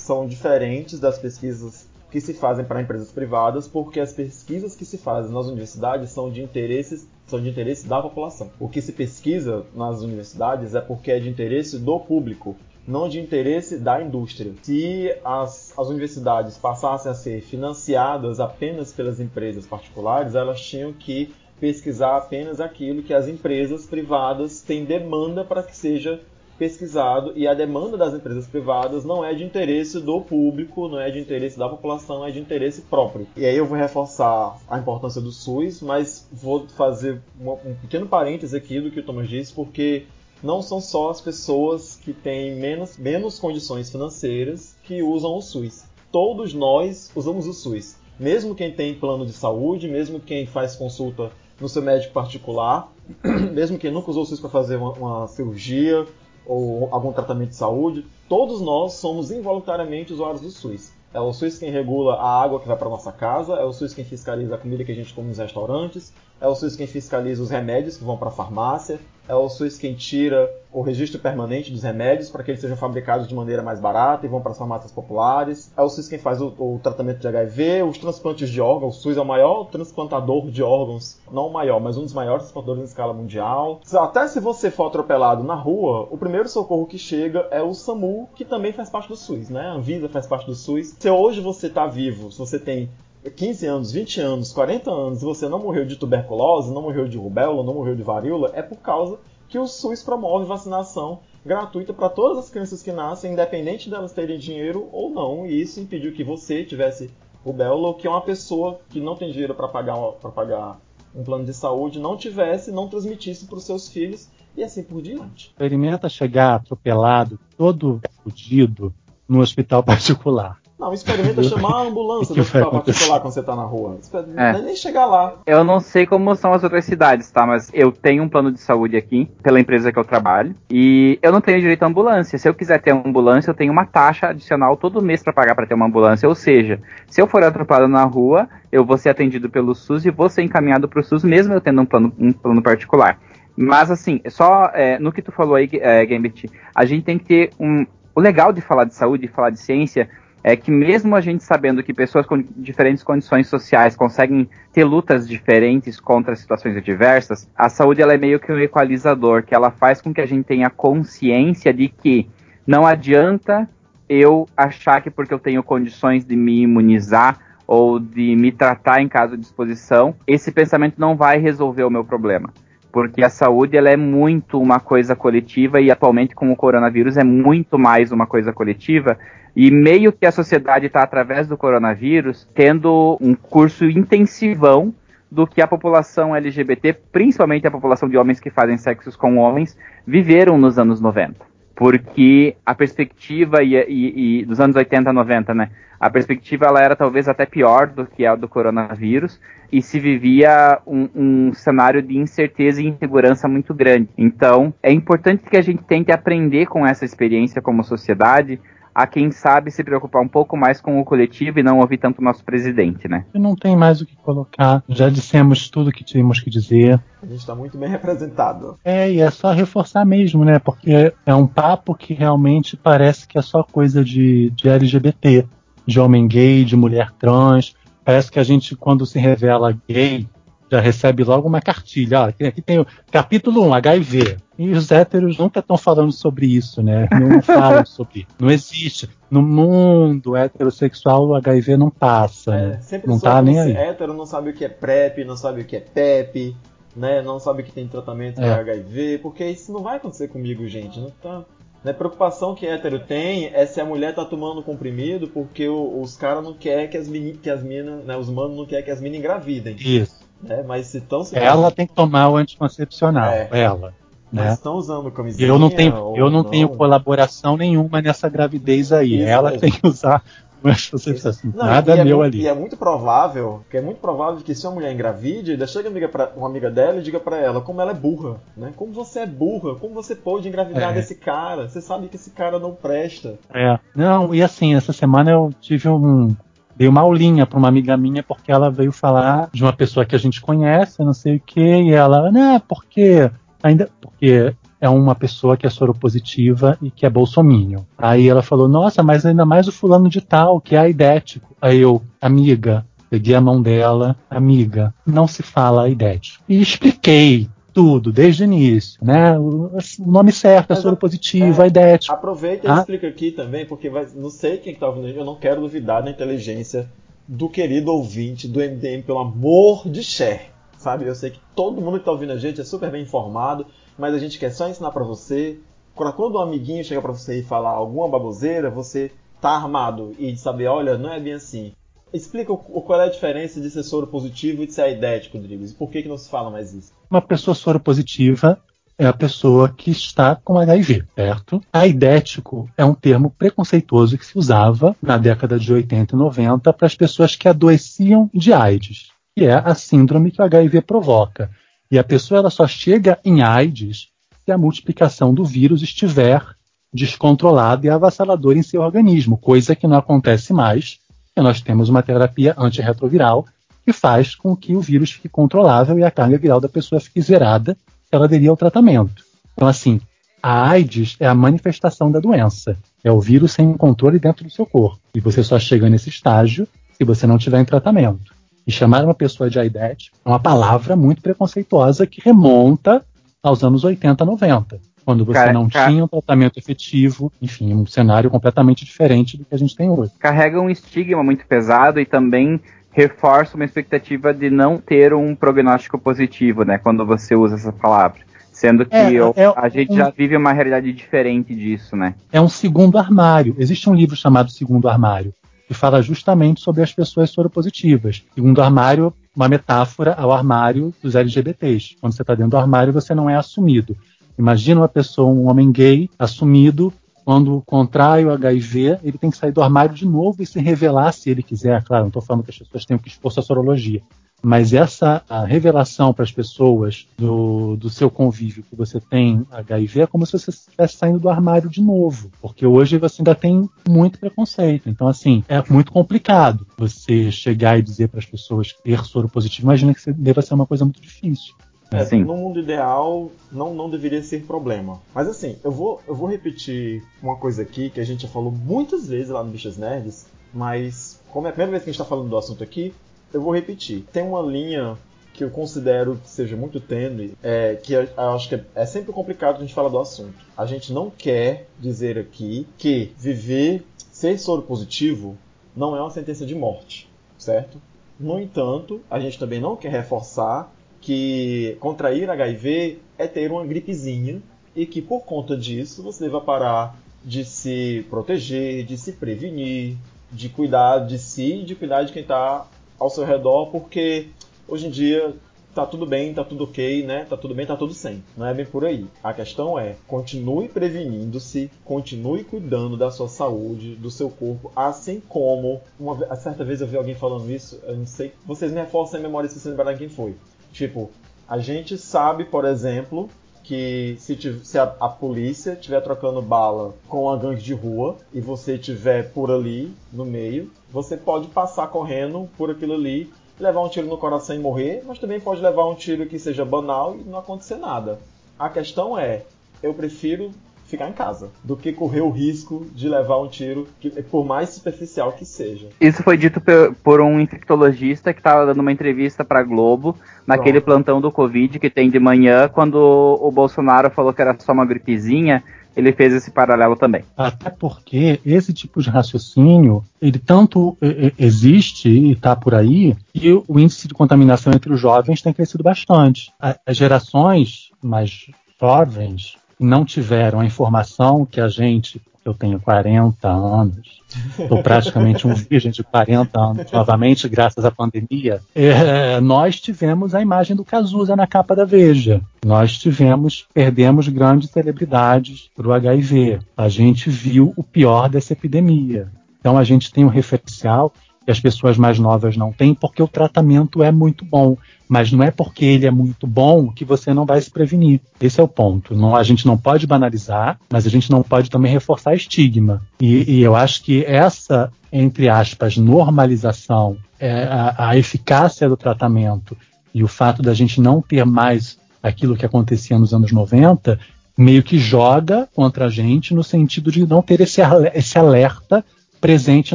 são 0.05 0.27
diferentes 0.27 1.01
das 1.01 1.19
pesquisas 1.19 1.89
que 2.11 2.21
se 2.21 2.35
fazem 2.35 2.65
para 2.65 2.83
empresas 2.83 3.11
privadas, 3.11 3.67
porque 3.67 3.99
as 3.99 4.13
pesquisas 4.13 4.77
que 4.77 4.85
se 4.85 4.99
fazem 4.99 5.33
nas 5.33 5.47
universidades 5.47 6.11
são 6.11 6.31
de 6.31 6.43
interesses 6.43 7.09
são 7.27 7.41
de 7.41 7.49
interesse 7.49 7.89
da 7.89 8.03
população. 8.03 8.51
O 8.61 8.69
que 8.69 8.83
se 8.83 8.93
pesquisa 8.93 9.65
nas 9.75 10.03
universidades 10.03 10.75
é 10.75 10.81
porque 10.81 11.11
é 11.11 11.19
de 11.19 11.31
interesse 11.31 11.79
do 11.79 11.99
público, 11.99 12.55
não 12.87 13.09
de 13.09 13.19
interesse 13.19 13.79
da 13.79 14.03
indústria. 14.03 14.53
Se 14.63 15.11
as, 15.25 15.73
as 15.77 15.89
universidades 15.89 16.59
passassem 16.59 17.11
a 17.11 17.15
ser 17.15 17.41
financiadas 17.41 18.41
apenas 18.41 18.93
pelas 18.93 19.19
empresas 19.19 19.67
particulares, 19.67 20.35
elas 20.35 20.61
tinham 20.61 20.93
que 20.93 21.33
pesquisar 21.59 22.19
apenas 22.19 22.61
aquilo 22.61 23.03
que 23.03 23.15
as 23.15 23.27
empresas 23.27 23.87
privadas 23.87 24.61
têm 24.61 24.85
demanda 24.85 25.43
para 25.45 25.63
que 25.63 25.75
seja 25.75 26.21
pesquisado 26.59 27.33
e 27.37 27.47
a 27.47 27.55
demanda 27.55 27.97
das 27.97 28.15
empresas 28.15 28.47
privadas 28.47 29.05
não 29.05 29.25
é 29.25 29.35
de 29.35 29.45
interesse 29.45 30.01
do 30.01 30.21
público, 30.21 30.89
não 30.89 31.01
é 31.01 31.11
de 31.11 31.19
interesse 31.19 31.59
da 31.59 31.69
população, 31.69 32.25
é 32.25 32.31
de 32.31 32.39
interesse 32.39 32.83
próprio. 32.83 33.27
E 33.37 33.45
aí 33.45 33.57
eu 33.57 33.67
vou 33.67 33.77
reforçar 33.77 34.57
a 34.69 34.79
importância 34.79 35.21
do 35.21 35.33
SUS, 35.33 35.81
mas 35.83 36.29
vou 36.33 36.67
fazer 36.69 37.21
um 37.41 37.75
pequeno 37.83 38.07
parêntese 38.07 38.57
aqui 38.57 38.81
do 38.81 38.91
que 38.91 39.01
o 39.01 39.03
Thomas 39.03 39.29
disse, 39.29 39.53
porque 39.53 40.07
não 40.43 40.61
são 40.61 40.81
só 40.81 41.11
as 41.11 41.21
pessoas 41.21 41.97
que 41.97 42.13
têm 42.13 42.57
menos, 42.57 42.99
menos 42.99 43.39
condições 43.39 43.91
financeiras 43.91 44.77
que 44.85 45.03
usam 45.03 45.37
o 45.37 45.41
SUS. 45.41 45.85
Todos 46.13 46.53
nós 46.53 47.11
usamos 47.17 47.47
o 47.47 47.53
SUS. 47.53 47.97
Mesmo 48.21 48.55
quem 48.55 48.71
tem 48.71 48.95
plano 48.95 49.27
de 49.27 49.33
saúde, 49.33 49.89
mesmo 49.89 50.21
quem 50.21 50.47
faz 50.47 50.77
consulta 50.77 51.33
no 51.61 51.69
seu 51.69 51.83
médico 51.83 52.13
particular, 52.13 52.93
mesmo 53.53 53.79
quem 53.79 53.91
nunca 53.91 54.11
usou 54.11 54.23
o 54.23 54.27
SUS 54.27 54.39
para 54.39 54.51
fazer 54.51 54.77
uma, 54.77 54.93
uma 54.93 55.27
cirurgia, 55.29 56.07
ou 56.47 56.89
algum 56.91 57.13
tratamento 57.13 57.51
de 57.51 57.57
saúde, 57.57 58.05
todos 58.29 58.61
nós 58.61 58.95
somos 58.95 59.31
involuntariamente 59.31 60.13
usuários 60.13 60.41
do 60.41 60.51
SUS. 60.51 60.93
É 61.13 61.21
o 61.21 61.33
SUS 61.33 61.59
quem 61.59 61.71
regula 61.71 62.15
a 62.15 62.43
água 62.43 62.59
que 62.59 62.67
vai 62.67 62.77
para 62.77 62.89
nossa 62.89 63.13
casa, 63.13 63.55
é 63.55 63.65
o 63.65 63.73
SUS 63.73 63.95
quem 63.95 64.05
fiscaliza 64.05 64.57
a 64.57 64.59
comida 64.59 64.85
que 64.85 64.93
a 64.93 64.95
gente 64.95 65.15
come 65.15 65.29
nos 65.29 65.39
restaurantes, 65.39 66.13
é 66.41 66.49
o 66.49 66.55
SUS 66.55 66.75
quem 66.75 66.87
fiscaliza 66.87 67.43
os 67.43 67.51
remédios 67.51 67.97
que 67.97 68.05
vão 68.05 68.17
para 68.17 68.29
a 68.29 68.33
farmácia, 68.33 68.99
é 69.29 69.35
o 69.35 69.49
SUS 69.49 69.79
quem 69.79 69.95
tira 69.95 70.53
o 70.73 70.83
registro 70.83 71.21
permanente 71.21 71.71
dos 71.71 71.83
remédios 71.83 72.31
para 72.31 72.43
que 72.43 72.51
eles 72.51 72.61
sejam 72.61 72.77
fabricados 72.77 73.29
de 73.29 73.35
maneira 73.35 73.63
mais 73.63 73.81
barata 73.81 74.27
e 74.27 74.29
vão 74.29 74.41
para 74.41 74.51
as 74.51 74.59
farmácias 74.59 74.91
populares. 74.91 75.73
É 75.77 75.83
o 75.83 75.89
SUS 75.89 76.09
quem 76.09 76.19
faz 76.19 76.41
o, 76.41 76.49
o, 76.59 76.81
tratamento 76.83 77.21
de 77.21 77.29
HIV, 77.29 77.85
os 77.85 77.99
transplantes 77.99 78.51
de 78.51 78.61
órgãos. 78.61 78.99
O 78.99 79.01
SUS 79.01 79.17
é 79.17 79.21
o 79.21 79.25
maior 79.25 79.67
transplantador 79.67 80.51
de 80.51 80.63
órgãos, 80.63 81.21
não 81.31 81.47
o 81.47 81.53
maior, 81.53 81.81
mas 81.81 81.97
um 81.97 82.03
dos 82.03 82.13
maiores 82.13 82.45
transplantadores 82.45 82.83
em 82.83 82.87
escala 82.87 83.13
mundial. 83.13 83.81
Até 83.93 84.27
se 84.27 84.41
você 84.41 84.71
for 84.71 84.87
atropelado 84.87 85.45
na 85.45 85.55
rua, 85.55 86.09
o 86.11 86.19
primeiro 86.19 86.49
socorro 86.49 86.87
que 86.87 86.99
chega 86.99 87.47
é 87.51 87.63
o 87.63 87.73
SAMU, 87.73 88.29
que 88.35 88.45
também 88.45 88.73
faz 88.73 88.91
parte 88.91 89.09
do 89.09 89.17
SUS, 89.17 89.49
né? 89.49 89.69
A 89.69 89.75
Anvisa 89.75 90.09
faz 90.09 90.27
parte 90.27 90.47
do 90.47 90.55
SUS. 90.55 90.95
Se 90.99 91.09
hoje 91.09 91.41
você 91.41 91.69
está 91.69 91.87
vivo, 91.87 92.33
se 92.33 92.39
você 92.39 92.59
tem 92.59 92.91
15 93.31 93.67
anos, 93.67 93.93
20 93.93 94.21
anos, 94.21 94.53
40 94.53 94.91
anos 94.91 95.23
e 95.23 95.25
você 95.25 95.49
não 95.49 95.59
morreu 95.59 95.85
de 95.85 95.97
tuberculose, 95.97 96.73
não 96.73 96.83
morreu 96.83 97.09
de 97.09 97.17
rubéola, 97.17 97.63
não 97.63 97.75
morreu 97.75 97.97
de 97.97 98.03
varíola, 98.03 98.51
é 98.55 98.63
por 98.63 98.79
causa 98.79 99.19
que 99.49 99.59
o 99.59 99.67
SUS 99.67 100.03
promove 100.03 100.45
vacinação 100.45 101.21
gratuita 101.45 101.93
para 101.93 102.09
todas 102.09 102.39
as 102.39 102.51
crianças 102.51 102.83
que 102.83 102.91
nascem, 102.93 103.33
independente 103.33 103.89
delas 103.89 104.13
terem 104.13 104.39
dinheiro 104.39 104.89
ou 104.93 105.11
não, 105.11 105.47
e 105.47 105.61
isso 105.61 105.81
impediu 105.81 106.13
que 106.13 106.25
você 106.25 106.65
tivesse 106.65 107.11
rubéola 107.45 107.89
ou 107.89 107.95
que 107.95 108.09
uma 108.09 108.23
pessoa 108.23 108.81
que 108.89 109.01
não 109.01 109.15
tem 109.15 109.31
dinheiro 109.31 109.55
para 109.55 109.69
pagar, 109.69 109.97
pagar 110.35 110.81
um 111.15 111.23
plano 111.23 111.45
de 111.45 111.55
saúde 111.55 112.01
não 112.01 112.17
tivesse, 112.17 112.73
não 112.73 112.89
transmitisse 112.89 113.47
para 113.47 113.59
os 113.59 113.65
seus 113.65 113.89
filhos 113.89 114.29
e 114.57 114.65
assim 114.65 114.83
por 114.83 115.03
diante. 115.03 115.49
Experimenta 115.49 116.09
chegar 116.09 116.55
atropelado, 116.55 117.39
todo 117.57 118.01
fudido, 118.23 118.93
no 119.29 119.41
hospital 119.41 119.83
particular. 119.85 120.61
Não, 120.85 120.93
experimenta 120.93 121.43
chamar 121.45 121.79
a 121.79 121.83
ambulância 121.83 122.33
O 122.33 122.37
do 122.37 122.43
hospital 122.43 122.71
vai 122.71 122.83
particular 122.83 123.21
quando 123.21 123.33
você 123.33 123.43
tá 123.43 123.57
na 123.57 123.63
rua. 123.63 123.99
É. 124.37 124.53
Não 124.53 124.59
é 124.59 124.63
nem 124.63 124.77
chegar 124.77 125.07
lá. 125.07 125.37
Eu 125.47 125.65
não 125.65 125.81
sei 125.81 126.05
como 126.05 126.35
são 126.35 126.53
as 126.53 126.63
outras 126.63 126.85
cidades, 126.85 127.31
tá? 127.31 127.47
Mas 127.47 127.71
eu 127.73 127.91
tenho 127.91 128.23
um 128.23 128.29
plano 128.29 128.53
de 128.53 128.61
saúde 128.61 128.97
aqui, 128.97 129.27
pela 129.43 129.59
empresa 129.59 129.91
que 129.91 129.99
eu 129.99 130.05
trabalho, 130.05 130.55
e 130.71 131.19
eu 131.23 131.33
não 131.33 131.41
tenho 131.41 131.59
direito 131.59 131.83
à 131.83 131.87
ambulância. 131.87 132.39
Se 132.39 132.47
eu 132.47 132.55
quiser 132.55 132.83
ter 132.83 132.93
uma 132.93 133.09
ambulância, 133.09 133.51
eu 133.51 133.55
tenho 133.55 133.73
uma 133.73 133.87
taxa 133.87 134.29
adicional 134.29 134.77
todo 134.77 135.03
mês 135.03 135.23
pra 135.23 135.33
pagar 135.33 135.55
pra 135.55 135.67
ter 135.67 135.75
uma 135.75 135.87
ambulância. 135.87 136.29
Ou 136.29 136.35
seja, 136.35 136.81
se 137.09 137.21
eu 137.21 137.27
for 137.27 137.43
atropelado 137.43 137.89
na 137.89 138.05
rua, 138.05 138.47
eu 138.71 138.85
vou 138.85 138.99
ser 138.99 139.09
atendido 139.09 139.49
pelo 139.49 139.75
SUS 139.75 140.05
e 140.05 140.11
vou 140.11 140.29
ser 140.29 140.43
encaminhado 140.43 140.87
pro 140.87 141.03
SUS, 141.03 141.25
mesmo 141.25 141.55
eu 141.55 141.61
tendo 141.61 141.81
um 141.81 141.87
plano, 141.87 142.13
um 142.19 142.31
plano 142.31 142.63
particular. 142.63 143.19
Mas 143.57 143.91
assim, 143.91 144.21
só 144.29 144.71
é, 144.75 144.99
no 144.99 145.13
que 145.13 145.23
tu 145.23 145.33
falou 145.33 145.55
aí, 145.55 145.69
é, 145.75 146.05
Gambit, 146.05 146.51
a 146.75 146.85
gente 146.85 147.05
tem 147.05 147.19
que 147.19 147.25
ter 147.25 147.51
um. 147.59 147.87
O 148.15 148.21
legal 148.21 148.53
de 148.53 148.61
falar 148.61 148.85
de 148.85 148.95
saúde, 148.95 149.27
de 149.27 149.33
falar 149.33 149.51
de 149.51 149.59
ciência, 149.59 150.09
é 150.45 150.55
que 150.55 150.71
mesmo 150.71 151.17
a 151.17 151.23
gente 151.23 151.43
sabendo 151.43 151.83
que 151.83 151.95
pessoas 151.95 152.27
com 152.27 152.45
diferentes 152.55 153.03
condições 153.03 153.49
sociais 153.49 153.97
conseguem 153.97 154.47
ter 154.75 154.85
lutas 154.85 155.27
diferentes 155.27 155.99
contra 155.99 156.37
situações 156.37 156.77
adversas, 156.77 157.49
a 157.57 157.71
saúde 157.71 158.03
ela 158.03 158.13
é 158.13 158.19
meio 158.19 158.39
que 158.39 158.53
um 158.53 158.61
equalizador, 158.61 159.43
que 159.43 159.55
ela 159.55 159.71
faz 159.71 160.03
com 160.03 160.13
que 160.13 160.21
a 160.21 160.27
gente 160.27 160.45
tenha 160.45 160.69
consciência 160.69 161.73
de 161.73 161.89
que 161.89 162.29
não 162.67 162.87
adianta 162.87 163.67
eu 164.07 164.47
achar 164.55 165.01
que 165.01 165.11
porque 165.11 165.33
eu 165.33 165.39
tenho 165.39 165.63
condições 165.63 166.27
de 166.27 166.37
me 166.37 166.61
imunizar 166.61 167.39
ou 167.67 167.99
de 167.99 168.37
me 168.37 168.53
tratar 168.53 169.01
em 169.01 169.09
caso 169.09 169.39
de 169.39 169.47
exposição, 169.47 170.15
esse 170.27 170.53
pensamento 170.53 170.97
não 170.99 171.17
vai 171.17 171.39
resolver 171.39 171.85
o 171.85 171.91
meu 171.91 172.05
problema. 172.05 172.53
Porque 172.93 173.25
a 173.25 173.31
saúde 173.31 173.79
ela 173.79 173.89
é 173.89 173.97
muito 173.97 174.61
uma 174.61 174.79
coisa 174.79 175.17
coletiva 175.17 175.81
e 175.81 175.91
atualmente 175.91 176.35
com 176.35 176.53
o 176.53 176.57
coronavírus 176.57 177.17
é 177.17 177.25
muito 177.25 177.79
mais 177.79 178.13
uma 178.13 178.27
coisa 178.27 178.53
coletiva 178.53 179.19
e 179.57 179.71
meio 179.71 180.13
que 180.13 180.27
a 180.27 180.33
sociedade 180.33 180.87
está 180.87 181.03
através 181.03 181.47
do 181.47 181.57
coronavírus 181.57 182.49
tendo 182.55 183.17
um 183.21 183.35
curso 183.35 183.85
intensivão 183.85 184.95
do 185.31 185.47
que 185.47 185.61
a 185.61 185.67
população 185.67 186.35
LGBT, 186.35 186.93
principalmente 187.13 187.67
a 187.67 187.71
população 187.71 188.09
de 188.09 188.17
homens 188.17 188.39
que 188.41 188.51
fazem 188.51 188.77
sexos 188.77 189.17
com 189.17 189.37
homens, 189.37 189.77
viveram 190.07 190.57
nos 190.59 190.79
anos 190.79 191.01
90 191.01 191.55
porque 191.75 192.57
a 192.65 192.75
perspectiva 192.75 193.63
e, 193.63 193.75
e- 193.75 194.41
e 194.41 194.45
dos 194.45 194.61
anos 194.61 194.77
80 194.77 195.11
a 195.11 195.13
90, 195.13 195.55
né? 195.55 195.71
A 195.99 196.11
perspectiva 196.11 196.67
ela 196.67 196.81
era 196.81 196.95
talvez 196.95 197.29
até 197.29 197.47
pior 197.47 197.87
do 197.87 198.07
que 198.07 198.27
a 198.27 198.37
do 198.37 198.47
coronavírus 198.47 199.41
e 199.73 199.81
se 199.81 199.99
vivia 199.99 200.79
um, 200.87 201.09
um 201.15 201.53
cenário 201.55 202.03
de 202.03 202.17
incerteza 202.17 202.81
e 202.83 202.87
insegurança 202.87 203.49
muito 203.49 203.73
grande. 203.73 204.09
Então, 204.17 204.73
é 204.83 204.93
importante 204.93 205.45
que 205.49 205.57
a 205.57 205.63
gente 205.63 205.83
tente 205.85 206.13
aprender 206.13 206.67
com 206.67 206.87
essa 206.87 207.05
experiência 207.05 207.63
como 207.63 207.83
sociedade 207.83 208.61
a 208.95 209.07
quem 209.07 209.33
sabe 209.33 209.71
se 209.71 209.83
preocupar 209.83 210.23
um 210.23 210.29
pouco 210.29 210.57
mais 210.57 210.81
com 210.81 211.01
o 211.01 211.05
coletivo 211.05 211.59
e 211.59 211.63
não 211.63 211.81
ouvir 211.81 211.99
tanto 211.99 212.21
o 212.21 212.25
nosso 212.25 212.45
presidente, 212.45 213.09
né? 213.09 213.25
Não 213.35 213.57
tem 213.57 213.77
mais 213.77 214.01
o 214.01 214.07
que 214.07 214.15
colocar. 214.17 214.85
Já 214.89 215.09
dissemos 215.09 215.69
tudo 215.69 215.91
que 215.91 216.05
tínhamos 216.05 216.41
que 216.41 216.49
dizer. 216.49 217.01
A 217.21 217.27
gente 217.27 217.45
tá 217.45 217.55
muito 217.55 217.77
bem 217.77 217.89
representado. 217.89 218.79
É, 218.85 219.11
e 219.11 219.21
é 219.21 219.31
só 219.31 219.51
reforçar 219.51 220.05
mesmo, 220.05 220.45
né? 220.45 220.59
Porque 220.59 221.13
é 221.27 221.35
um 221.35 221.47
papo 221.47 221.95
que 221.95 222.15
realmente 222.15 222.77
parece 222.77 223.27
que 223.27 223.37
é 223.37 223.43
só 223.43 223.65
coisa 223.65 224.05
de, 224.05 224.51
de 224.51 224.69
LGBT, 224.69 225.47
de 225.85 226.01
homem 226.01 226.29
gay, 226.29 226.65
de 226.65 226.77
mulher 226.77 227.11
trans. 227.19 227.75
Parece 228.05 228.31
que 228.31 228.39
a 228.39 228.45
gente, 228.45 228.77
quando 228.77 229.07
se 229.07 229.19
revela 229.19 229.77
gay, 229.89 230.29
já 230.71 230.81
recebe 230.81 231.23
logo 231.25 231.47
uma 231.49 231.61
cartilha. 231.61 232.21
Ó, 232.23 232.25
aqui, 232.29 232.45
aqui 232.45 232.63
tem 232.63 232.79
o 232.81 232.87
capítulo 233.11 233.63
1, 233.69 233.75
HIV. 233.75 234.37
E 234.59 234.71
os 234.71 234.91
héteros 234.91 235.37
nunca 235.39 235.61
estão 235.61 235.77
falando 235.77 236.13
sobre 236.13 236.47
isso, 236.47 236.83
né? 236.83 237.09
Não 237.13 237.41
falam 237.43 237.85
sobre. 237.85 238.27
Não 238.39 238.51
existe. 238.51 239.09
No 239.31 239.43
mundo 239.43 240.37
heterossexual, 240.37 241.27
o 241.29 241.35
HIV 241.35 241.77
não 241.77 241.91
passa. 241.91 242.55
É, 242.55 242.67
né? 242.69 242.79
sempre 242.81 243.09
Não 243.11 243.19
tá 243.19 243.43
nem 243.43 243.61
aí. 243.61 243.73
é 243.73 243.89
hétero 243.91 244.15
não 244.15 244.27
sabe 244.27 244.51
o 244.51 244.55
que 244.55 244.65
é 244.65 244.69
PrEP, 244.69 245.25
não 245.25 245.37
sabe 245.37 245.63
o 245.63 245.65
que 245.65 245.77
é 245.77 245.81
PEP, 245.81 246.57
né? 246.97 247.21
Não 247.23 247.39
sabe 247.41 247.63
que 247.65 247.73
tem 247.73 247.87
tratamento 247.89 248.41
É. 248.41 248.45
para 248.45 248.61
HIV, 248.63 249.19
porque 249.19 249.45
isso 249.45 249.73
não 249.73 249.83
vai 249.83 249.97
acontecer 249.97 250.29
comigo, 250.29 250.67
gente. 250.69 251.01
Não 251.01 251.11
tá. 251.11 251.43
Né, 251.85 251.93
preocupação 251.93 252.55
que 252.55 252.65
hétero 252.67 252.99
tem 252.99 253.51
é 253.53 253.67
se 253.67 253.79
a 253.79 253.85
mulher 253.85 254.15
tá 254.15 254.25
tomando 254.25 254.63
comprimido 254.63 255.29
porque 255.29 255.69
o- 255.69 256.01
os 256.01 256.17
caras 256.17 256.43
não 256.43 256.55
querem 256.55 256.89
que 256.89 256.97
as 256.97 257.07
meninas, 257.07 257.41
que 257.43 257.51
as 257.51 257.63
minas, 257.63 258.03
né, 258.07 258.17
os 258.17 258.31
manos 258.31 258.57
não 258.57 258.65
querem 258.65 258.83
que 258.83 258.91
as 258.91 259.03
minas 259.03 259.19
engravidem. 259.19 259.77
Isso. 259.79 260.24
Né, 260.43 260.63
mas 260.67 260.87
se 260.89 260.99
estão 260.99 261.25
se 261.25 261.37
Ela 261.39 261.71
tem 261.71 261.87
que 261.87 261.95
tomar 261.95 262.29
o 262.29 262.37
anticoncepcional, 262.37 263.31
É. 263.33 263.49
ela. 263.53 263.93
Né? 264.33 264.53
estão 264.53 264.75
usando 264.75 265.11
camisinha. 265.13 265.47
Eu 265.49 265.59
não 265.61 265.71
tenho, 265.71 265.97
ou 265.97 266.17
eu 266.17 266.29
não 266.29 266.43
tenho 266.43 266.69
colaboração 266.69 267.57
nenhuma 267.57 268.03
nessa 268.03 268.29
gravidez 268.29 268.93
aí. 268.93 269.21
Isso 269.21 269.29
ela 269.29 269.51
mesmo. 269.51 269.61
tem 269.61 269.71
que 269.71 269.87
usar 269.87 270.25
o 270.63 270.69
anticoncepção. 270.69 271.33
Não, 271.55 271.67
Nada 271.67 271.95
e 271.95 272.01
é 272.01 272.05
meu 272.05 272.17
muito, 272.19 272.27
ali. 272.35 272.41
E 272.43 272.49
é 272.49 272.55
muito 272.55 272.77
provável, 272.77 273.63
que 273.71 273.77
é 273.77 273.81
muito 273.81 273.99
provável 274.01 274.41
que 274.43 274.53
se 274.55 274.67
uma 274.67 274.75
mulher 274.75 274.93
engravide, 274.93 275.53
ainda 275.53 275.69
chega 275.69 275.89
amiga 275.89 276.09
pra, 276.09 276.33
uma 276.37 276.49
amiga 276.49 276.69
dela 276.69 276.99
e 276.99 277.03
diga 277.03 277.21
pra 277.21 277.37
ela 277.39 277.61
como 277.61 277.81
ela 277.81 277.93
é 277.93 277.95
burra, 277.95 278.37
né? 278.57 278.73
Como 278.75 278.93
você 278.93 279.21
é 279.21 279.27
burra, 279.27 279.77
como 279.77 279.95
você 279.95 280.17
pôde 280.17 280.49
engravidar 280.49 280.91
É. 280.91 280.95
desse 280.95 281.15
cara? 281.15 281.69
Você 281.69 281.81
sabe 281.81 282.09
que 282.09 282.17
esse 282.17 282.31
cara 282.31 282.59
não 282.59 282.75
presta. 282.75 283.39
É. 283.55 283.79
Não, 283.95 284.35
e 284.35 284.43
assim, 284.43 284.75
essa 284.75 284.93
semana 284.93 285.31
eu 285.31 285.51
tive 285.61 285.89
um. 285.89 286.35
Dei 286.77 286.89
uma 286.89 287.03
aulinha 287.03 287.47
pra 287.47 287.59
uma 287.59 287.69
amiga 287.69 287.97
minha 287.97 288.23
porque 288.23 288.51
ela 288.51 288.71
veio 288.71 288.93
falar 288.93 289.49
de 289.53 289.63
uma 289.63 289.73
pessoa 289.73 290.05
que 290.05 290.15
a 290.15 290.19
gente 290.19 290.41
conhece, 290.41 291.03
não 291.05 291.13
sei 291.13 291.37
o 291.37 291.41
que, 291.41 291.61
e 291.61 291.93
ela, 291.93 292.31
né, 292.31 292.61
porque 292.69 293.31
ainda. 293.63 293.89
Porque 294.01 294.55
é 294.81 294.89
uma 294.89 295.15
pessoa 295.15 295.57
que 295.57 295.67
é 295.67 295.71
soropositiva 295.71 296.77
e 296.83 296.91
que 296.91 297.07
é 297.07 297.11
bolsominion. 297.11 297.81
Aí 297.97 298.29
ela 298.29 298.43
falou, 298.43 298.69
nossa, 298.69 299.03
mas 299.03 299.25
ainda 299.25 299.47
mais 299.47 299.67
o 299.67 299.73
fulano 299.73 300.11
de 300.11 300.21
tal, 300.21 300.61
que 300.61 300.77
é 300.77 300.79
aidético. 300.79 301.57
Aí 301.61 301.81
eu, 301.81 302.03
amiga, 302.21 302.85
peguei 303.09 303.35
a 303.35 303.41
mão 303.41 303.63
dela, 303.63 304.15
amiga, 304.29 304.93
não 305.07 305.27
se 305.27 305.43
fala 305.43 305.85
aidético. 305.85 306.45
E 306.47 306.61
expliquei 306.61 307.49
tudo, 307.75 308.13
desde 308.13 308.43
o 308.43 308.47
início, 308.47 308.99
né? 309.05 309.37
O, 309.39 309.73
o 309.77 310.11
nome 310.11 310.31
certo 310.33 310.71
é 310.71 310.75
a- 310.75 310.77
soropositivo, 310.77 311.61
é, 311.61 311.65
aidético. 311.65 312.15
Aproveita 312.15 312.67
e 312.67 312.71
Ah. 312.71 312.79
explica 312.79 313.09
aqui 313.09 313.31
também, 313.33 313.67
porque 313.67 313.91
vai- 313.91 314.07
não 314.15 314.31
sei 314.31 314.57
quem 314.59 314.73
que 314.73 314.81
tá 314.81 314.89
ouvindo, 314.89 315.09
eu 315.09 315.25
não 315.25 315.35
quero 315.37 315.61
duvidar 315.61 316.03
da 316.03 316.11
inteligência 316.11 316.89
do 317.27 317.49
querido 317.49 317.91
ouvinte 317.93 318.47
do 318.47 318.61
MDM, 318.61 319.03
pelo 319.03 319.19
amor 319.19 319.89
de 319.89 320.03
Cher. 320.03 320.51
Sabe? 320.79 321.07
Eu 321.07 321.15
sei 321.15 321.31
que 321.31 321.41
todo 321.57 321.81
mundo 321.81 321.99
que 321.99 322.05
tá 322.05 322.13
ouvindo 322.13 322.33
a 322.33 322.37
gente 322.39 322.61
é 322.61 322.65
super 322.65 322.91
bem 322.91 323.03
informado, 323.03 323.67
mas 323.99 324.15
a 324.15 324.19
gente 324.19 324.39
quer 324.39 324.51
só 324.53 324.69
ensinar 324.69 324.91
pra 324.91 325.03
você. 325.03 325.59
Quando 325.95 326.37
um 326.37 326.41
amiguinho 326.41 326.85
chega 326.85 327.01
pra 327.01 327.13
você 327.13 327.39
e 327.39 327.43
falar 327.43 327.71
alguma 327.71 328.07
baboseira, 328.09 328.69
você 328.69 329.11
tá 329.41 329.51
armado 329.51 330.13
e 330.19 330.33
de 330.33 330.39
saber, 330.41 330.67
olha, 330.67 330.99
não 330.99 331.11
é 331.13 331.19
bem 331.21 331.33
assim. 331.35 331.73
Explica 332.15 332.55
qual 332.57 333.01
é 333.01 333.07
a 333.07 333.11
diferença 333.11 333.61
de 333.61 333.69
ser 333.69 333.83
soro 333.83 334.07
positivo 334.07 334.63
e 334.63 334.67
de 334.67 334.73
ser 334.73 334.83
aidético, 334.83 335.37
Rodrigues. 335.37 335.73
E 335.73 335.75
por 335.75 335.91
que, 335.91 336.01
que 336.01 336.09
não 336.09 336.17
se 336.17 336.31
fala 336.31 336.49
mais 336.49 336.73
isso? 336.73 336.93
Uma 337.11 337.21
pessoa 337.21 337.57
soropositiva 337.57 338.57
é 338.97 339.05
a 339.05 339.13
pessoa 339.13 339.69
que 339.69 339.91
está 339.91 340.37
com 340.37 340.57
HIV, 340.57 341.05
certo? 341.17 341.61
Aidético 341.73 342.71
é 342.79 342.85
um 342.85 342.95
termo 342.95 343.31
preconceituoso 343.37 344.17
que 344.17 344.25
se 344.25 344.39
usava 344.39 344.95
na 345.03 345.19
década 345.19 345.59
de 345.59 345.73
80 345.73 346.15
e 346.15 346.19
90 346.19 346.73
para 346.73 346.87
as 346.87 346.95
pessoas 346.95 347.35
que 347.35 347.49
adoeciam 347.49 348.31
de 348.33 348.53
AIDS, 348.53 349.09
que 349.37 349.45
é 349.45 349.55
a 349.55 349.75
síndrome 349.75 350.31
que 350.31 350.41
o 350.41 350.45
HIV 350.45 350.83
provoca. 350.83 351.51
E 351.91 351.99
a 351.99 352.05
pessoa 352.05 352.39
ela 352.39 352.51
só 352.51 352.69
chega 352.69 353.19
em 353.25 353.43
AIDS 353.43 354.09
se 354.45 354.53
a 354.53 354.59
multiplicação 354.59 355.35
do 355.35 355.45
vírus 355.45 355.83
estiver 355.83 356.45
descontrolada 356.93 357.85
e 357.85 357.91
avassaladora 357.91 358.57
em 358.57 358.63
seu 358.63 358.83
organismo, 358.83 359.37
coisa 359.37 359.75
que 359.75 359.89
não 359.89 359.97
acontece 359.97 360.53
mais, 360.53 361.01
porque 361.35 361.43
nós 361.43 361.61
temos 361.61 361.89
uma 361.89 362.03
terapia 362.03 362.55
antirretroviral 362.57 363.45
que 363.85 363.93
faz 363.93 364.37
com 364.37 364.55
que 364.55 364.77
o 364.77 364.81
vírus 364.81 365.11
fique 365.11 365.29
controlável 365.29 365.99
e 365.99 366.05
a 366.05 366.11
carga 366.11 366.39
viral 366.39 366.61
da 366.61 366.69
pessoa 366.69 367.01
fique 367.01 367.21
zerada 367.21 367.77
ela 368.11 368.27
aderir 368.27 368.49
ao 368.49 368.57
tratamento. 368.57 369.25
Então, 369.53 369.67
assim, 369.67 370.01
a 370.41 370.69
AIDS 370.71 371.17
é 371.19 371.27
a 371.27 371.35
manifestação 371.35 372.11
da 372.11 372.21
doença. 372.21 372.79
É 373.03 373.11
o 373.11 373.21
vírus 373.21 373.53
sem 373.53 373.75
controle 373.75 374.21
dentro 374.21 374.45
do 374.45 374.51
seu 374.51 374.65
corpo. 374.65 375.01
E 375.13 375.21
você 375.21 375.43
só 375.43 375.59
chega 375.59 375.91
nesse 375.91 376.09
estágio 376.09 376.69
se 376.97 377.05
você 377.05 377.27
não 377.27 377.37
tiver 377.37 377.61
em 377.61 377.65
tratamento. 377.65 378.33
E 378.65 378.71
chamar 378.71 379.05
uma 379.05 379.15
pessoa 379.15 379.51
de 379.51 379.59
AIDS 379.59 380.11
é 380.25 380.29
uma 380.29 380.39
palavra 380.39 380.95
muito 380.95 381.21
preconceituosa 381.21 382.07
que 382.07 382.21
remonta 382.21 383.05
aos 383.43 383.65
anos 383.65 383.83
80, 383.83 384.25
90. 384.25 384.81
Quando 385.05 385.25
você 385.25 385.35
Cara, 385.39 385.53
não 385.53 385.69
cara- 385.69 385.91
tinha 385.91 386.05
um 386.05 386.09
tratamento 386.09 386.59
efetivo, 386.59 387.31
enfim, 387.43 387.75
um 387.75 387.87
cenário 387.87 388.31
completamente 388.31 388.85
diferente 388.85 389.37
do 389.37 389.45
que 389.45 389.55
a 389.55 389.59
gente 389.59 389.77
tem 389.77 389.91
hoje. 389.91 390.13
carrega 390.19 390.61
um 390.61 390.71
estigma 390.71 391.23
muito 391.23 391.47
pesado 391.47 392.01
e 392.01 392.07
também 392.07 392.61
reforça 392.91 393.57
uma 393.57 393.65
expectativa 393.65 394.33
de 394.33 394.49
não 394.51 394.79
ter 394.79 395.13
um 395.13 395.35
prognóstico 395.35 395.99
positivo, 395.99 396.65
né? 396.65 396.79
Quando 396.79 397.05
você 397.05 397.35
usa 397.35 397.57
essa 397.57 397.73
palavra. 397.73 398.21
Sendo 398.53 398.87
que 398.87 398.95
É, 398.95 399.11
eu- 399.11 399.35
é 399.37 399.53
a 399.57 399.69
gente 399.69 399.93
um- 399.93 399.97
já 399.97 400.11
vive 400.11 400.37
uma 400.37 400.53
realidade 400.53 400.93
diferente 400.93 401.53
disso, 401.55 401.97
né? 401.97 402.15
é 402.33 402.41
um 402.41 402.49
segundo 402.49 402.97
armário. 402.97 403.57
Existe 403.59 403.91
um 403.91 403.95
livro 403.95 404.15
chamado 404.15 404.49
Segundo 404.49 404.89
Armário, 404.89 405.35
que 405.67 405.75
fala 405.75 406.01
justamente 406.01 406.61
sobre 406.61 406.81
as 406.83 406.93
pessoas 406.93 407.31
soropositivas. 407.31 408.23
Segundo 408.33 408.63
armário, 408.63 409.13
uma 409.35 409.49
metáfora 409.49 410.15
ao 410.15 410.31
armário 410.33 410.95
dos 411.03 411.17
LGBTs. 411.17 411.97
Quando 412.01 412.13
você 412.13 412.23
está 412.23 412.35
dentro 412.37 412.53
do 412.53 412.57
armário, 412.57 412.93
você 412.93 413.13
não 413.13 413.29
é 413.29 413.35
assumido. 413.35 413.97
Imagina 414.39 414.81
uma 414.81 414.89
pessoa, 414.89 415.33
um 415.33 415.49
homem 415.49 415.71
gay, 415.71 416.11
assumido, 416.19 416.93
quando 417.25 417.63
contrai 417.65 418.25
o 418.25 418.31
HIV, 418.31 418.99
ele 419.03 419.17
tem 419.17 419.31
que 419.31 419.37
sair 419.37 419.53
do 419.53 419.63
armário 419.63 419.95
de 419.95 420.07
novo 420.07 420.43
e 420.43 420.47
se 420.47 420.61
revelar 420.61 421.13
se 421.13 421.31
ele 421.31 421.43
quiser. 421.43 421.83
Claro, 421.83 422.05
não 422.05 422.09
estou 422.09 422.23
falando 422.23 422.45
que 422.45 422.51
as 422.51 422.59
pessoas 422.59 422.85
tenham 422.85 422.99
que 422.99 423.09
expor 423.09 423.33
sua 423.33 423.43
sorologia. 423.43 424.03
Mas 424.45 424.75
essa 424.75 425.25
revelação 425.47 426.13
para 426.13 426.23
as 426.23 426.31
pessoas 426.31 427.09
do, 427.17 427.77
do 427.77 427.89
seu 427.89 428.11
convívio 428.11 428.63
que 428.63 428.77
você 428.77 429.01
tem 429.01 429.47
HIV 429.51 430.03
é 430.03 430.07
como 430.07 430.27
se 430.27 430.33
você 430.33 430.51
estivesse 430.51 430.99
saindo 430.99 431.19
do 431.19 431.31
armário 431.31 431.71
de 431.71 431.81
novo. 431.81 432.31
Porque 432.43 432.67
hoje 432.67 432.99
você 432.99 433.23
ainda 433.23 433.35
tem 433.35 433.67
muito 433.89 434.19
preconceito. 434.19 434.91
Então, 434.91 435.09
assim, 435.09 435.43
é 435.49 435.63
muito 435.71 435.91
complicado 435.91 436.67
você 436.77 437.33
chegar 437.33 437.79
e 437.79 437.83
dizer 437.83 438.09
para 438.09 438.21
as 438.21 438.27
pessoas 438.27 438.75
ter 438.85 439.03
soro 439.07 439.31
positivo. 439.31 439.67
Imagina 439.67 439.95
que 439.95 440.13
deva 440.13 440.43
ser 440.43 440.53
uma 440.53 440.67
coisa 440.67 440.85
muito 440.85 441.01
difícil. 441.01 441.55
É, 441.91 441.99
Assim. 441.99 442.25
no 442.25 442.37
mundo 442.37 442.61
ideal 442.61 443.31
não, 443.53 443.75
não 443.75 443.89
deveria 443.89 444.23
ser 444.23 444.45
problema. 444.45 445.01
Mas 445.15 445.29
assim, 445.29 445.57
eu 445.63 445.71
vou, 445.71 446.01
eu 446.09 446.15
vou 446.15 446.29
repetir 446.29 447.03
uma 447.23 447.37
coisa 447.37 447.63
aqui 447.63 447.91
que 447.91 448.01
a 448.01 448.05
gente 448.05 448.23
já 448.23 448.29
falou 448.29 448.51
muitas 448.51 449.09
vezes 449.09 449.29
lá 449.29 449.45
no 449.45 449.51
Bichas 449.51 449.77
Nerds, 449.77 450.27
mas 450.53 451.21
como 451.31 451.47
é 451.47 451.51
a 451.51 451.53
primeira 451.53 451.73
vez 451.73 451.85
que 451.85 451.91
a 451.91 451.93
gente 451.93 452.01
está 452.01 452.09
falando 452.09 452.29
do 452.29 452.37
assunto 452.37 452.65
aqui, 452.65 452.93
eu 453.33 453.41
vou 453.41 453.55
repetir. 453.55 454.05
Tem 454.13 454.23
uma 454.23 454.41
linha 454.41 454.97
que 455.35 455.43
eu 455.43 455.51
considero 455.51 456.17
que 456.23 456.31
seja 456.31 456.57
muito 456.57 456.81
tênue, 456.81 457.37
é, 457.43 457.75
que 457.75 457.93
eu, 457.93 458.05
eu 458.05 458.31
acho 458.31 458.49
que 458.49 458.55
é, 458.55 458.65
é 458.75 458.87
sempre 458.87 459.13
complicado 459.13 459.57
a 459.57 459.61
gente 459.61 459.75
falar 459.75 459.89
do 459.89 459.99
assunto. 459.99 460.35
A 460.57 460.65
gente 460.65 460.93
não 460.93 461.11
quer 461.11 461.69
dizer 461.79 462.17
aqui 462.17 462.67
que 462.79 463.13
viver, 463.19 463.85
ser 463.97 464.39
soro 464.39 464.63
positivo, 464.63 465.37
não 465.77 465.97
é 465.97 466.01
uma 466.01 466.11
sentença 466.11 466.47
de 466.47 466.55
morte, 466.55 467.11
certo? 467.37 467.83
No 468.19 468.39
entanto, 468.39 469.01
a 469.11 469.19
gente 469.19 469.39
também 469.39 469.61
não 469.61 469.75
quer 469.75 469.91
reforçar 469.91 470.73
que 471.05 471.77
contrair 471.81 472.31
HIV 472.31 472.99
é 473.19 473.27
ter 473.27 473.53
uma 473.53 473.65
gripezinha 473.67 474.41
e 474.75 474.87
que 474.87 475.03
por 475.03 475.21
conta 475.21 475.55
disso 475.55 476.03
você 476.03 476.25
deva 476.25 476.41
parar 476.41 476.97
de 477.23 477.45
se 477.45 478.07
proteger, 478.09 478.85
de 478.85 478.97
se 478.97 479.13
prevenir, 479.13 479.97
de 480.33 480.49
cuidar 480.49 481.01
de 481.01 481.19
si 481.19 481.61
e 481.61 481.65
de 481.65 481.75
cuidar 481.75 482.05
de 482.05 482.13
quem 482.13 482.23
está 482.23 482.67
ao 482.99 483.11
seu 483.11 483.25
redor, 483.25 483.67
porque 483.67 484.29
hoje 484.67 484.87
em 484.87 484.91
dia 484.91 485.35
tá 485.75 485.85
tudo 485.85 486.07
bem, 486.07 486.33
tá 486.33 486.43
tudo 486.43 486.65
ok, 486.65 487.05
né? 487.05 487.27
Tá 487.29 487.37
tudo 487.37 487.55
bem, 487.55 487.67
tá 487.67 487.77
tudo 487.77 487.93
sem. 487.93 488.23
Não 488.35 488.47
é 488.47 488.55
bem 488.55 488.65
por 488.65 488.85
aí. 488.85 489.07
A 489.23 489.35
questão 489.35 489.79
é, 489.79 489.97
continue 490.07 490.69
prevenindo-se, 490.69 491.71
continue 491.85 492.45
cuidando 492.45 492.97
da 492.97 493.11
sua 493.11 493.29
saúde, 493.29 493.95
do 493.97 494.11
seu 494.11 494.31
corpo, 494.31 494.73
assim 494.75 495.21
como 495.29 495.83
uma 496.01 496.35
certa 496.37 496.65
vez 496.65 496.81
eu 496.81 496.87
vi 496.87 496.97
alguém 496.97 497.15
falando 497.15 497.51
isso, 497.51 497.79
eu 497.83 497.95
não 497.95 498.07
sei, 498.07 498.33
vocês 498.47 498.73
me 498.73 498.81
reforçam 498.81 499.21
a 499.21 499.23
memória 499.23 499.51
se 499.51 499.59
vocês 499.59 499.75
lembrarem 499.75 499.99
quem 499.99 500.09
foi. 500.09 500.35
Tipo, 500.75 501.11
a 501.49 501.57
gente 501.59 501.97
sabe, 501.97 502.45
por 502.45 502.65
exemplo, 502.65 503.31
que 503.63 504.17
se, 504.19 504.37
se 504.65 504.77
a, 504.77 504.93
a 505.01 505.09
polícia 505.09 505.73
estiver 505.73 506.01
trocando 506.03 506.43
bala 506.43 506.95
com 507.09 507.31
a 507.31 507.37
gangue 507.37 507.63
de 507.63 507.73
rua 507.73 508.19
e 508.33 508.41
você 508.41 508.75
estiver 508.75 509.33
por 509.33 509.53
ali, 509.53 509.95
no 510.13 510.25
meio, 510.25 510.71
você 510.91 511.17
pode 511.17 511.47
passar 511.47 511.87
correndo 511.87 512.51
por 512.59 512.73
aquilo 512.73 512.95
ali, 512.95 513.33
levar 513.59 513.83
um 513.83 513.89
tiro 513.89 514.09
no 514.09 514.19
coração 514.19 514.57
e 514.57 514.59
morrer, 514.59 515.05
mas 515.07 515.21
também 515.21 515.39
pode 515.39 515.63
levar 515.63 515.87
um 515.87 515.95
tiro 515.95 516.27
que 516.27 516.41
seja 516.41 516.65
banal 516.65 517.17
e 517.17 517.23
não 517.23 517.39
acontecer 517.39 517.77
nada. 517.77 518.19
A 518.59 518.69
questão 518.69 519.17
é, 519.17 519.45
eu 519.81 519.95
prefiro 519.95 520.51
ficar 520.95 521.09
em 521.09 521.13
casa 521.13 521.51
do 521.63 521.77
que 521.77 521.93
correr 521.93 522.21
o 522.21 522.31
risco 522.31 522.87
de 522.95 523.09
levar 523.09 523.41
um 523.41 523.49
tiro, 523.49 523.87
que, 524.01 524.11
por 524.23 524.45
mais 524.45 524.71
superficial 524.71 525.33
que 525.33 525.45
seja. 525.45 525.89
Isso 526.01 526.23
foi 526.23 526.37
dito 526.37 526.63
por 527.03 527.21
um 527.21 527.41
infectologista 527.41 528.33
que 528.33 528.41
estava 528.41 528.67
dando 528.67 528.81
uma 528.81 528.93
entrevista 528.93 529.45
para 529.45 529.63
Globo 529.63 530.17
naquele 530.47 530.81
plantão 530.81 531.21
do 531.21 531.33
Covid 531.33 531.79
que 531.79 531.91
tem 531.91 532.09
de 532.09 532.19
manhã, 532.19 532.69
quando 532.69 532.95
o 532.95 533.51
Bolsonaro 533.51 534.11
falou 534.11 534.33
que 534.33 534.41
era 534.41 534.57
só 534.59 534.73
uma 534.73 534.87
gripezinha, 534.87 535.63
ele 535.97 536.13
fez 536.13 536.33
esse 536.33 536.51
paralelo 536.51 536.97
também. 536.97 537.25
Até 537.37 537.71
porque 537.71 538.41
esse 538.45 538.73
tipo 538.73 539.01
de 539.01 539.11
raciocínio, 539.11 540.05
ele 540.21 540.39
tanto 540.39 540.97
existe 541.39 542.09
e 542.09 542.33
está 542.33 542.55
por 542.55 542.75
aí, 542.75 543.17
e 543.35 543.53
o 543.53 543.79
índice 543.79 544.07
de 544.07 544.15
contaminação 544.15 544.73
entre 544.73 544.93
os 544.93 545.01
jovens 545.01 545.43
tem 545.43 545.53
crescido 545.53 545.83
bastante. 545.83 546.53
As 546.61 546.97
gerações 546.97 547.91
mais 548.03 548.47
jovens 548.81 549.57
não 549.79 550.05
tiveram 550.05 550.61
a 550.61 550.67
informação 550.67 551.45
que 551.45 551.61
a 551.61 551.69
gente, 551.69 552.21
eu 552.45 552.55
tenho 552.55 552.79
40 552.81 553.49
anos, 553.49 554.23
estou 554.59 554.83
praticamente 554.83 555.47
um 555.47 555.55
virgem 555.55 555.91
de 555.91 556.03
40 556.03 556.61
anos, 556.61 556.93
novamente, 556.93 557.49
graças 557.49 557.85
à 557.85 557.91
pandemia, 557.91 558.61
é, 558.75 559.41
nós 559.41 559.81
tivemos 559.81 560.35
a 560.35 560.41
imagem 560.41 560.77
do 560.77 560.85
Cazuza 560.85 561.35
na 561.37 561.47
capa 561.47 561.75
da 561.75 561.85
Veja. 561.85 562.41
Nós 562.65 562.99
tivemos, 562.99 563.67
perdemos 563.73 564.29
grandes 564.29 564.71
celebridades 564.71 565.71
para 565.75 565.89
o 565.89 565.93
HIV. 565.93 566.61
A 566.77 566.89
gente 566.89 567.31
viu 567.31 567.73
o 567.77 567.83
pior 567.83 568.29
dessa 568.29 568.53
epidemia. 568.53 569.29
Então 569.61 569.79
a 569.79 569.85
gente 569.85 570.13
tem 570.13 570.25
um 570.25 570.29
referencial 570.29 571.13
que 571.45 571.51
as 571.51 571.61
pessoas 571.61 571.99
mais 571.99 572.19
novas 572.19 572.57
não 572.57 572.73
têm, 572.73 572.95
porque 572.95 573.23
o 573.23 573.29
tratamento 573.29 574.03
é 574.03 574.11
muito 574.11 574.45
bom. 574.45 574.77
Mas 575.07 575.31
não 575.31 575.45
é 575.45 575.51
porque 575.51 575.85
ele 575.85 576.07
é 576.07 576.11
muito 576.11 576.47
bom 576.47 576.91
que 576.91 577.05
você 577.05 577.35
não 577.35 577.45
vai 577.45 577.61
se 577.61 577.71
prevenir. 577.71 578.21
Esse 578.41 578.61
é 578.61 578.63
o 578.63 578.69
ponto. 578.69 579.15
Não, 579.15 579.37
a 579.37 579.43
gente 579.43 579.67
não 579.67 579.77
pode 579.77 580.07
banalizar, 580.07 580.79
mas 580.91 581.07
a 581.07 581.11
gente 581.11 581.31
não 581.31 581.43
pode 581.43 581.71
também 581.71 581.93
reforçar 581.93 582.35
estigma. 582.35 583.03
E, 583.21 583.59
e 583.59 583.63
eu 583.63 583.77
acho 583.77 584.03
que 584.03 584.25
essa, 584.25 584.91
entre 585.13 585.49
aspas, 585.49 585.99
normalização, 585.99 587.19
é, 587.39 587.65
a, 587.65 588.09
a 588.09 588.17
eficácia 588.17 588.89
do 588.89 588.97
tratamento 588.97 589.77
e 590.15 590.25
o 590.25 590.29
fato 590.29 590.63
da 590.63 590.73
gente 590.73 591.01
não 591.01 591.21
ter 591.21 591.45
mais 591.45 591.99
aquilo 592.23 592.57
que 592.57 592.65
acontecia 592.65 593.19
nos 593.19 593.35
anos 593.35 593.53
90, 593.53 594.19
meio 594.57 594.83
que 594.83 594.99
joga 594.99 595.69
contra 595.75 596.07
a 596.07 596.09
gente 596.09 596.55
no 596.55 596.65
sentido 596.65 597.13
de 597.13 597.27
não 597.27 597.43
ter 597.43 597.61
esse, 597.61 597.83
esse 598.15 598.39
alerta 598.39 599.05
presente 599.45 599.95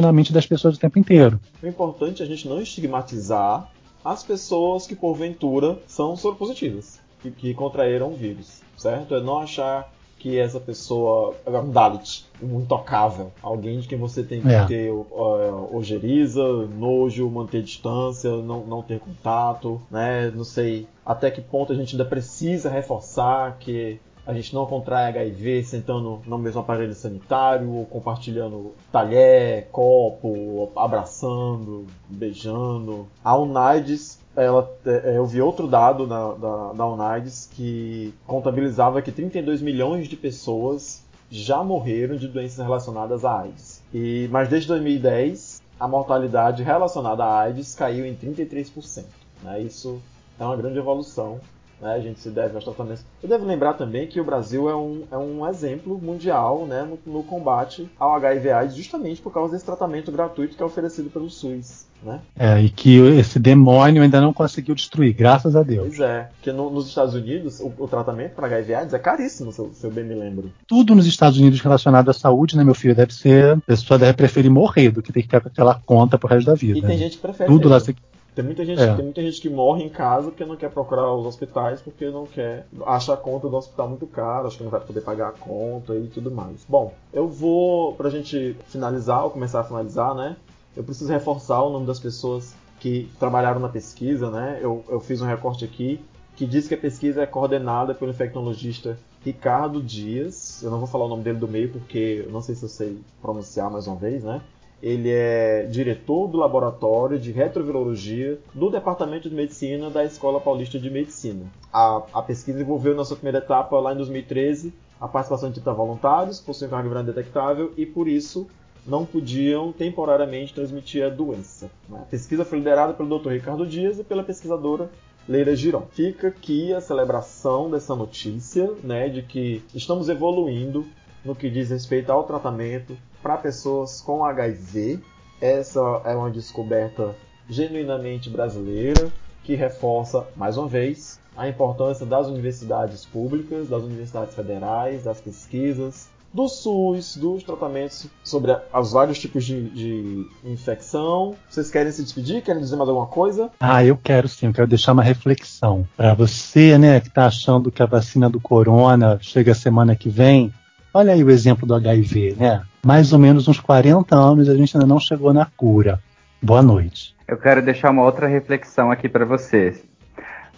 na 0.00 0.12
mente 0.12 0.32
das 0.32 0.46
pessoas 0.46 0.76
o 0.76 0.78
tempo 0.78 0.96
inteiro. 0.96 1.40
O 1.60 1.66
importante 1.66 2.22
é 2.22 2.24
a 2.24 2.28
gente 2.28 2.46
não 2.46 2.62
estigmatizar 2.62 3.68
as 4.04 4.22
pessoas 4.22 4.86
que 4.86 4.94
porventura 4.94 5.76
são 5.88 6.16
soropositivas, 6.16 7.00
que, 7.20 7.32
que 7.32 7.52
contraíram 7.52 8.12
o 8.12 8.14
vírus, 8.14 8.62
certo? 8.76 9.12
É 9.12 9.20
não 9.20 9.40
achar 9.40 9.92
que 10.20 10.38
essa 10.38 10.60
pessoa 10.60 11.34
é 11.44 11.50
um 11.50 11.70
Dalit, 11.70 12.26
um 12.40 12.60
intocável, 12.60 13.32
alguém 13.42 13.80
de 13.80 13.88
quem 13.88 13.98
você 13.98 14.22
tem 14.22 14.40
que 14.40 14.48
É. 14.48 14.64
ter 14.66 14.92
uh, 14.92 15.68
ojeriza, 15.76 16.44
nojo, 16.78 17.28
manter 17.28 17.62
distância, 17.62 18.30
não, 18.30 18.64
não 18.64 18.82
ter 18.82 19.00
contato, 19.00 19.82
né? 19.90 20.30
Não 20.32 20.44
sei 20.44 20.86
até 21.04 21.28
que 21.28 21.40
ponto 21.40 21.72
a 21.72 21.76
gente 21.76 21.96
ainda 21.96 22.04
precisa 22.04 22.70
reforçar 22.70 23.56
que 23.58 23.98
a 24.26 24.32
gente 24.34 24.54
não 24.54 24.66
contrai 24.66 25.08
HIV 25.08 25.64
sentando 25.64 26.20
no 26.26 26.38
mesmo 26.38 26.60
aparelho 26.60 26.94
sanitário, 26.94 27.70
ou 27.70 27.86
compartilhando 27.86 28.74
talher, 28.92 29.68
copo, 29.72 30.70
abraçando, 30.76 31.86
beijando. 32.08 33.08
A 33.24 33.36
UNAIDS, 33.36 34.18
ela, 34.36 34.70
é, 34.86 35.16
eu 35.16 35.26
vi 35.26 35.40
outro 35.40 35.66
dado 35.66 36.06
da, 36.06 36.32
da, 36.34 36.72
da 36.72 37.20
que 37.52 38.14
contabilizava 38.26 39.02
que 39.02 39.10
32 39.10 39.62
milhões 39.62 40.08
de 40.08 40.16
pessoas 40.16 41.04
já 41.30 41.62
morreram 41.62 42.16
de 42.16 42.28
doenças 42.28 42.58
relacionadas 42.58 43.24
à 43.24 43.40
AIDS. 43.40 43.82
E, 43.94 44.28
mas 44.30 44.48
desde 44.48 44.68
2010, 44.68 45.62
a 45.78 45.88
mortalidade 45.88 46.62
relacionada 46.62 47.24
à 47.24 47.40
AIDS 47.40 47.74
caiu 47.74 48.04
em 48.04 48.14
33%. 48.14 49.04
Né? 49.42 49.62
Isso 49.62 50.00
é 50.38 50.44
uma 50.44 50.56
grande 50.56 50.78
evolução 50.78 51.40
né, 51.80 51.94
a 51.94 52.00
gente 52.00 52.20
se 52.20 52.30
deve 52.30 52.54
aos 52.54 52.64
tratamentos. 52.64 53.04
Eu 53.22 53.28
devo 53.28 53.44
lembrar 53.46 53.74
também 53.74 54.06
que 54.06 54.20
o 54.20 54.24
Brasil 54.24 54.68
é 54.68 54.76
um, 54.76 55.02
é 55.10 55.16
um 55.16 55.48
exemplo 55.48 55.98
mundial 56.02 56.66
né, 56.66 56.82
no, 57.06 57.12
no 57.12 57.22
combate 57.22 57.88
ao 57.98 58.14
HIV/AIDS, 58.14 58.74
justamente 58.76 59.20
por 59.20 59.32
causa 59.32 59.52
desse 59.52 59.64
tratamento 59.64 60.10
gratuito 60.12 60.56
que 60.56 60.62
é 60.62 60.66
oferecido 60.66 61.10
pelo 61.10 61.30
SUS. 61.30 61.88
Né? 62.02 62.18
É, 62.38 62.58
e 62.62 62.70
que 62.70 62.96
esse 63.18 63.38
demônio 63.38 64.02
ainda 64.02 64.22
não 64.22 64.32
conseguiu 64.32 64.74
destruir, 64.74 65.12
graças 65.12 65.54
a 65.54 65.62
Deus. 65.62 65.88
Pois 65.88 66.00
é, 66.00 66.30
porque 66.36 66.50
no- 66.50 66.70
nos 66.70 66.88
Estados 66.88 67.14
Unidos 67.14 67.60
o, 67.60 67.70
o 67.78 67.86
tratamento 67.86 68.34
para 68.34 68.46
HIV/AIDS 68.46 68.94
é 68.94 68.98
caríssimo, 68.98 69.52
se 69.52 69.58
eu, 69.58 69.70
se 69.74 69.84
eu 69.86 69.90
bem 69.90 70.04
me 70.04 70.14
lembro. 70.14 70.50
Tudo 70.66 70.94
nos 70.94 71.06
Estados 71.06 71.38
Unidos 71.38 71.60
relacionado 71.60 72.08
à 72.10 72.14
saúde, 72.14 72.56
né, 72.56 72.64
meu 72.64 72.74
filho, 72.74 72.94
deve 72.94 73.12
ser. 73.12 73.52
A 73.52 73.60
pessoa 73.60 73.98
deve 73.98 74.14
preferir 74.14 74.50
morrer 74.50 74.90
do 74.90 75.02
que 75.02 75.12
ter 75.12 75.22
que 75.22 75.28
com 75.28 75.48
aquela 75.48 75.74
conta 75.84 76.16
pro 76.18 76.26
resto 76.28 76.46
da 76.46 76.54
vida. 76.54 76.78
E 76.78 76.80
tem 76.80 76.90
né? 76.92 76.96
gente 76.96 77.16
que 77.16 77.22
prefere. 77.22 77.50
Tudo 77.50 77.68
lá 77.68 77.74
mesmo. 77.76 77.94
se- 77.94 78.09
Tem 78.40 78.44
muita, 78.46 78.64
gente, 78.64 78.80
É. 78.80 78.94
tem 78.94 79.04
muita 79.04 79.20
gente 79.22 79.40
que 79.40 79.50
morre 79.50 79.84
em 79.84 79.88
casa 79.88 80.30
porque 80.30 80.44
não 80.44 80.56
quer 80.56 80.70
procurar 80.70 81.12
os 81.14 81.26
hospitais, 81.26 81.80
porque 81.82 82.08
não 82.08 82.24
quer. 82.26 82.66
acha 82.86 83.12
a 83.12 83.16
conta 83.16 83.48
do 83.48 83.56
hospital 83.56 83.88
muito 83.88 84.06
cara, 84.06 84.46
acha 84.46 84.56
que 84.56 84.64
não 84.64 84.70
vai 84.70 84.80
poder 84.80 85.02
pagar 85.02 85.28
a 85.28 85.32
conta 85.32 85.94
e 85.94 86.06
tudo 86.08 86.30
mais. 86.30 86.64
Bom, 86.68 86.92
eu 87.12 87.28
vou, 87.28 87.94
pra 87.94 88.08
gente 88.08 88.56
finalizar, 88.66 89.24
ou 89.24 89.30
começar 89.30 89.60
a 89.60 89.64
finalizar, 89.64 90.14
né? 90.14 90.36
Eu 90.76 90.82
preciso 90.82 91.10
reforçar 91.12 91.62
o 91.62 91.70
nome 91.70 91.86
das 91.86 92.00
pessoas 92.00 92.54
que 92.78 93.10
trabalharam 93.18 93.60
na 93.60 93.68
pesquisa, 93.68 94.30
né? 94.30 94.58
Eu, 94.62 94.82
eu 94.88 95.00
fiz 95.00 95.20
um 95.20 95.26
recorte 95.26 95.64
aqui 95.64 96.00
que 96.36 96.46
diz 96.46 96.66
que 96.66 96.74
a 96.74 96.78
pesquisa 96.78 97.22
é 97.22 97.26
coordenada 97.26 97.94
pelo 97.94 98.10
infectologista 98.10 98.96
Ricardo 99.22 99.82
Dias. 99.82 100.62
Eu 100.62 100.70
não 100.70 100.78
vou 100.78 100.86
falar 100.86 101.04
o 101.04 101.08
nome 101.08 101.22
dele 101.22 101.38
do 101.38 101.46
meio 101.46 101.68
porque 101.68 102.24
eu 102.26 102.32
não 102.32 102.40
sei 102.40 102.54
se 102.54 102.62
eu 102.62 102.68
sei 102.70 102.98
pronunciar 103.20 103.70
mais 103.70 103.86
uma 103.86 103.96
vez, 103.96 104.24
né? 104.24 104.40
Ele 104.82 105.10
é 105.10 105.66
diretor 105.70 106.26
do 106.28 106.38
laboratório 106.38 107.18
de 107.18 107.32
retrovirologia 107.32 108.38
do 108.54 108.70
Departamento 108.70 109.28
de 109.28 109.34
Medicina 109.34 109.90
da 109.90 110.04
Escola 110.04 110.40
Paulista 110.40 110.78
de 110.78 110.88
Medicina. 110.88 111.44
A, 111.72 112.02
a 112.14 112.22
pesquisa 112.22 112.60
envolveu 112.60 112.94
na 112.94 113.04
sua 113.04 113.16
primeira 113.16 113.38
etapa, 113.38 113.78
lá 113.78 113.92
em 113.92 113.96
2013, 113.96 114.72
a 115.00 115.08
participação 115.08 115.48
de 115.48 115.56
30 115.56 115.72
voluntários, 115.72 116.40
possuem 116.40 116.70
carga 116.70 116.88
viral 116.88 117.04
detectável 117.04 117.72
e 117.76 117.86
por 117.86 118.08
isso 118.08 118.46
não 118.86 119.04
podiam 119.04 119.72
temporariamente 119.72 120.54
transmitir 120.54 121.04
a 121.04 121.08
doença. 121.08 121.70
né? 121.88 121.98
A 122.02 122.06
pesquisa 122.06 122.44
foi 122.44 122.58
liderada 122.58 122.94
pelo 122.94 123.18
Dr. 123.18 123.30
Ricardo 123.30 123.66
Dias 123.66 123.98
e 123.98 124.04
pela 124.04 124.22
pesquisadora 124.22 124.90
Leila 125.28 125.54
Giron. 125.54 125.86
Fica 125.92 126.28
aqui 126.28 126.72
a 126.72 126.80
celebração 126.80 127.70
dessa 127.70 127.94
notícia, 127.94 128.70
né, 128.82 129.08
de 129.08 129.22
que 129.22 129.62
estamos 129.74 130.08
evoluindo 130.08 130.86
no 131.24 131.34
que 131.34 131.50
diz 131.50 131.70
respeito 131.70 132.10
ao 132.10 132.24
tratamento 132.24 132.96
para 133.22 133.36
pessoas 133.36 134.00
com 134.00 134.24
HIV. 134.24 135.00
Essa 135.40 135.80
é 136.04 136.14
uma 136.14 136.30
descoberta 136.30 137.14
genuinamente 137.48 138.30
brasileira 138.30 139.10
que 139.42 139.54
reforça, 139.54 140.26
mais 140.36 140.56
uma 140.56 140.68
vez, 140.68 141.18
a 141.36 141.48
importância 141.48 142.04
das 142.04 142.26
universidades 142.26 143.06
públicas, 143.06 143.68
das 143.68 143.82
universidades 143.82 144.34
federais, 144.34 145.04
das 145.04 145.20
pesquisas, 145.20 146.08
do 146.32 146.48
SUS, 146.48 147.16
dos 147.16 147.42
tratamentos 147.42 148.06
sobre 148.22 148.56
os 148.72 148.92
vários 148.92 149.18
tipos 149.18 149.44
de, 149.44 149.68
de 149.70 150.26
infecção. 150.44 151.34
Vocês 151.48 151.70
querem 151.70 151.90
se 151.90 152.02
despedir? 152.02 152.42
Querem 152.42 152.60
dizer 152.60 152.76
mais 152.76 152.88
alguma 152.88 153.06
coisa? 153.06 153.50
Ah, 153.58 153.84
eu 153.84 153.96
quero 153.96 154.28
sim, 154.28 154.46
eu 154.46 154.52
quero 154.52 154.68
deixar 154.68 154.92
uma 154.92 155.02
reflexão. 155.02 155.86
Para 155.96 156.14
você, 156.14 156.78
né, 156.78 157.00
que 157.00 157.08
está 157.08 157.26
achando 157.26 157.70
que 157.70 157.82
a 157.82 157.86
vacina 157.86 158.30
do 158.30 158.40
corona 158.40 159.18
chega 159.20 159.54
semana 159.54 159.96
que 159.96 160.08
vem, 160.08 160.52
olha 160.92 161.12
aí 161.12 161.22
o 161.22 161.30
exemplo 161.30 161.66
do 161.66 161.74
HIV, 161.74 162.36
né? 162.38 162.62
Mais 162.84 163.12
ou 163.12 163.18
menos 163.18 163.46
uns 163.48 163.60
40 163.60 164.14
anos 164.16 164.48
a 164.48 164.54
gente 164.54 164.76
ainda 164.76 164.86
não 164.86 164.98
chegou 165.00 165.32
na 165.32 165.46
cura. 165.56 166.00
Boa 166.42 166.62
noite. 166.62 167.14
Eu 167.28 167.36
quero 167.36 167.62
deixar 167.62 167.90
uma 167.90 168.02
outra 168.02 168.26
reflexão 168.26 168.90
aqui 168.90 169.08
para 169.08 169.24
vocês. 169.24 169.82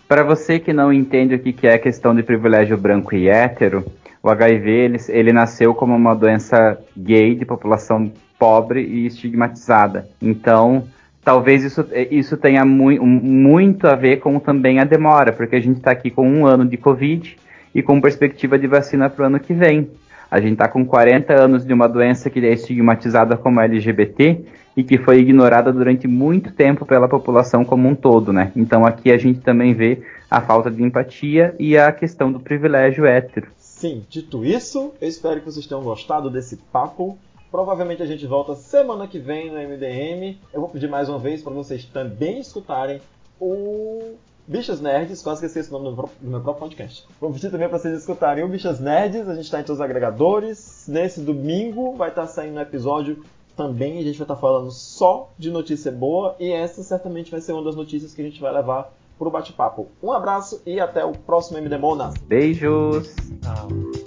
Para 0.09 0.23
você 0.23 0.59
que 0.59 0.73
não 0.73 0.93
entende 0.93 1.35
o 1.35 1.39
que 1.39 1.67
é 1.67 1.75
a 1.75 1.79
questão 1.79 2.15
de 2.15 2.23
privilégio 2.23 2.77
branco 2.77 3.15
e 3.15 3.29
hétero, 3.29 3.85
o 4.23 4.31
HIV 4.31 4.71
ele, 4.71 4.99
ele 5.09 5.33
nasceu 5.33 5.75
como 5.75 5.95
uma 5.97 6.15
doença 6.15 6.79
gay 6.97 7.35
de 7.35 7.45
população 7.45 8.13
pobre 8.39 8.83
e 8.83 9.07
estigmatizada. 9.07 10.07
Então, 10.21 10.85
talvez 11.25 11.65
isso, 11.65 11.85
isso 12.11 12.37
tenha 12.37 12.65
mui- 12.65 12.99
muito 13.01 13.87
a 13.87 13.95
ver 13.95 14.19
com 14.19 14.39
também 14.39 14.79
a 14.81 14.85
demora, 14.85 15.33
porque 15.33 15.57
a 15.57 15.61
gente 15.61 15.79
está 15.79 15.91
aqui 15.93 16.11
com 16.11 16.29
um 16.29 16.47
ano 16.47 16.65
de 16.67 16.77
Covid 16.77 17.37
e 17.75 17.83
com 17.83 18.01
perspectiva 18.01 18.59
de 18.59 18.67
vacina 18.67 19.09
para 19.09 19.23
o 19.25 19.27
ano 19.27 19.41
que 19.41 19.55
vem. 19.55 19.89
A 20.33 20.41
gente 20.41 20.55
está 20.55 20.67
com 20.67 20.83
40 20.83 21.31
anos 21.35 21.63
de 21.63 21.75
uma 21.75 21.87
doença 21.87 22.31
que 22.31 22.39
é 22.39 22.55
estigmatizada 22.55 23.37
como 23.37 23.61
LGBT 23.61 24.43
e 24.75 24.83
que 24.83 24.97
foi 24.97 25.19
ignorada 25.19 25.71
durante 25.71 26.09
muito 26.09 26.51
tempo 26.53 26.87
pela 26.87 27.07
população 27.07 27.67
como 27.67 27.87
um 27.87 27.95
todo, 27.95 28.33
né? 28.33 28.51
Então 28.57 28.87
aqui 28.87 29.13
a 29.13 29.19
gente 29.19 29.41
também 29.41 29.75
vê 29.75 30.03
a 30.31 30.41
falta 30.41 30.71
de 30.71 30.83
empatia 30.83 31.55
e 31.59 31.77
a 31.77 31.93
questão 31.93 32.33
do 32.33 32.41
privilégio 32.41 33.05
hétero. 33.05 33.49
Sim, 33.59 34.07
dito 34.09 34.43
isso, 34.43 34.95
eu 35.03 35.07
espero 35.07 35.39
que 35.41 35.45
vocês 35.45 35.67
tenham 35.67 35.83
gostado 35.83 36.31
desse 36.31 36.57
papo. 36.57 37.19
Provavelmente 37.51 38.03
a 38.03 38.07
gente 38.07 38.27
volta 38.27 38.55
semana 38.55 39.07
que 39.07 39.19
vem 39.19 39.51
no 39.51 39.59
MDM. 39.59 40.39
Eu 40.51 40.63
vou 40.63 40.71
pedir 40.71 40.89
mais 40.89 41.11
uma 41.11 41.19
vez 41.19 41.43
para 41.43 41.53
vocês 41.53 41.85
também 41.85 42.41
escutarem 42.41 43.03
o 43.39 44.15
Bichas 44.47 44.81
Nerds, 44.81 45.23
quase 45.23 45.41
que 45.41 45.47
esqueci 45.47 45.73
o 45.73 45.79
nome 45.79 45.97
do, 45.97 46.11
meu 46.21 46.41
próprio 46.41 46.69
podcast. 46.69 47.07
Vou 47.21 47.33
pedir 47.33 47.51
também 47.51 47.69
para 47.69 47.79
vocês 47.79 47.99
escutarem 47.99 48.43
o 48.43 48.49
Bichas 48.49 48.81
Nerds, 48.81 49.29
a 49.29 49.35
gente 49.35 49.45
está 49.45 49.61
em 49.61 49.65
todos 49.65 49.79
os 49.79 49.85
agregadores. 49.85 50.85
Nesse 50.89 51.21
domingo 51.21 51.95
vai 51.95 52.09
estar 52.09 52.27
saindo 52.27 52.57
um 52.57 52.61
episódio 52.61 53.25
também, 53.57 53.99
a 53.99 54.03
gente 54.03 54.19
vai 54.19 54.25
estar 54.25 54.37
falando 54.37 54.71
só 54.71 55.31
de 55.39 55.51
notícia 55.51 55.93
boa 55.93 56.35
e 56.41 56.51
essa 56.51 56.83
certamente 56.83 57.31
vai 57.31 57.41
ser 57.41 57.53
uma 57.53 57.63
das 57.63 57.77
notícias 57.77 58.15
que 58.15 58.21
a 58.21 58.25
gente 58.25 58.41
vai 58.41 58.53
levar 58.53 58.93
pro 59.19 59.31
bate-papo. 59.31 59.89
Um 60.03 60.11
abraço 60.11 60.61
e 60.67 60.81
até 60.81 61.05
o 61.05 61.13
próximo 61.13 61.59
MD 61.59 61.79
Monas. 61.79 62.15
Beijos! 62.19 63.15
Eu 63.45 64.02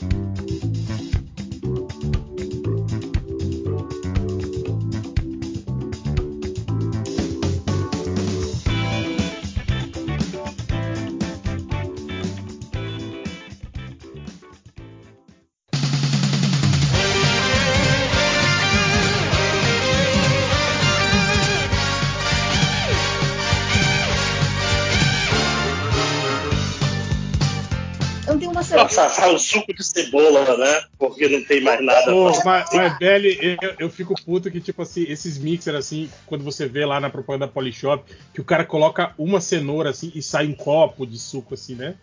faz 28.95 29.33
o 29.33 29.39
suco 29.39 29.73
de 29.73 29.83
cebola, 29.83 30.57
né? 30.57 30.83
Porque 30.97 31.27
não 31.27 31.43
tem 31.43 31.61
mais 31.61 31.83
nada. 31.83 32.11
Pô, 32.11 32.31
pra- 32.31 32.43
mas, 32.45 32.69
mas 32.73 32.97
Belly, 32.97 33.57
eu, 33.61 33.73
eu 33.79 33.89
fico 33.89 34.13
puto 34.23 34.49
que, 34.49 34.59
tipo 34.61 34.81
assim, 34.81 35.03
esses 35.07 35.37
mixer 35.37 35.75
assim, 35.75 36.09
quando 36.25 36.43
você 36.43 36.67
vê 36.67 36.85
lá 36.85 36.99
na 36.99 37.09
propaganda 37.09 37.45
da 37.47 37.51
Polishop, 37.51 38.03
que 38.33 38.41
o 38.41 38.45
cara 38.45 38.63
coloca 38.65 39.13
uma 39.17 39.39
cenoura 39.41 39.89
assim 39.89 40.11
e 40.15 40.21
sai 40.21 40.47
um 40.47 40.53
copo 40.53 41.05
de 41.05 41.17
suco, 41.19 41.53
assim, 41.53 41.75
né? 41.75 41.95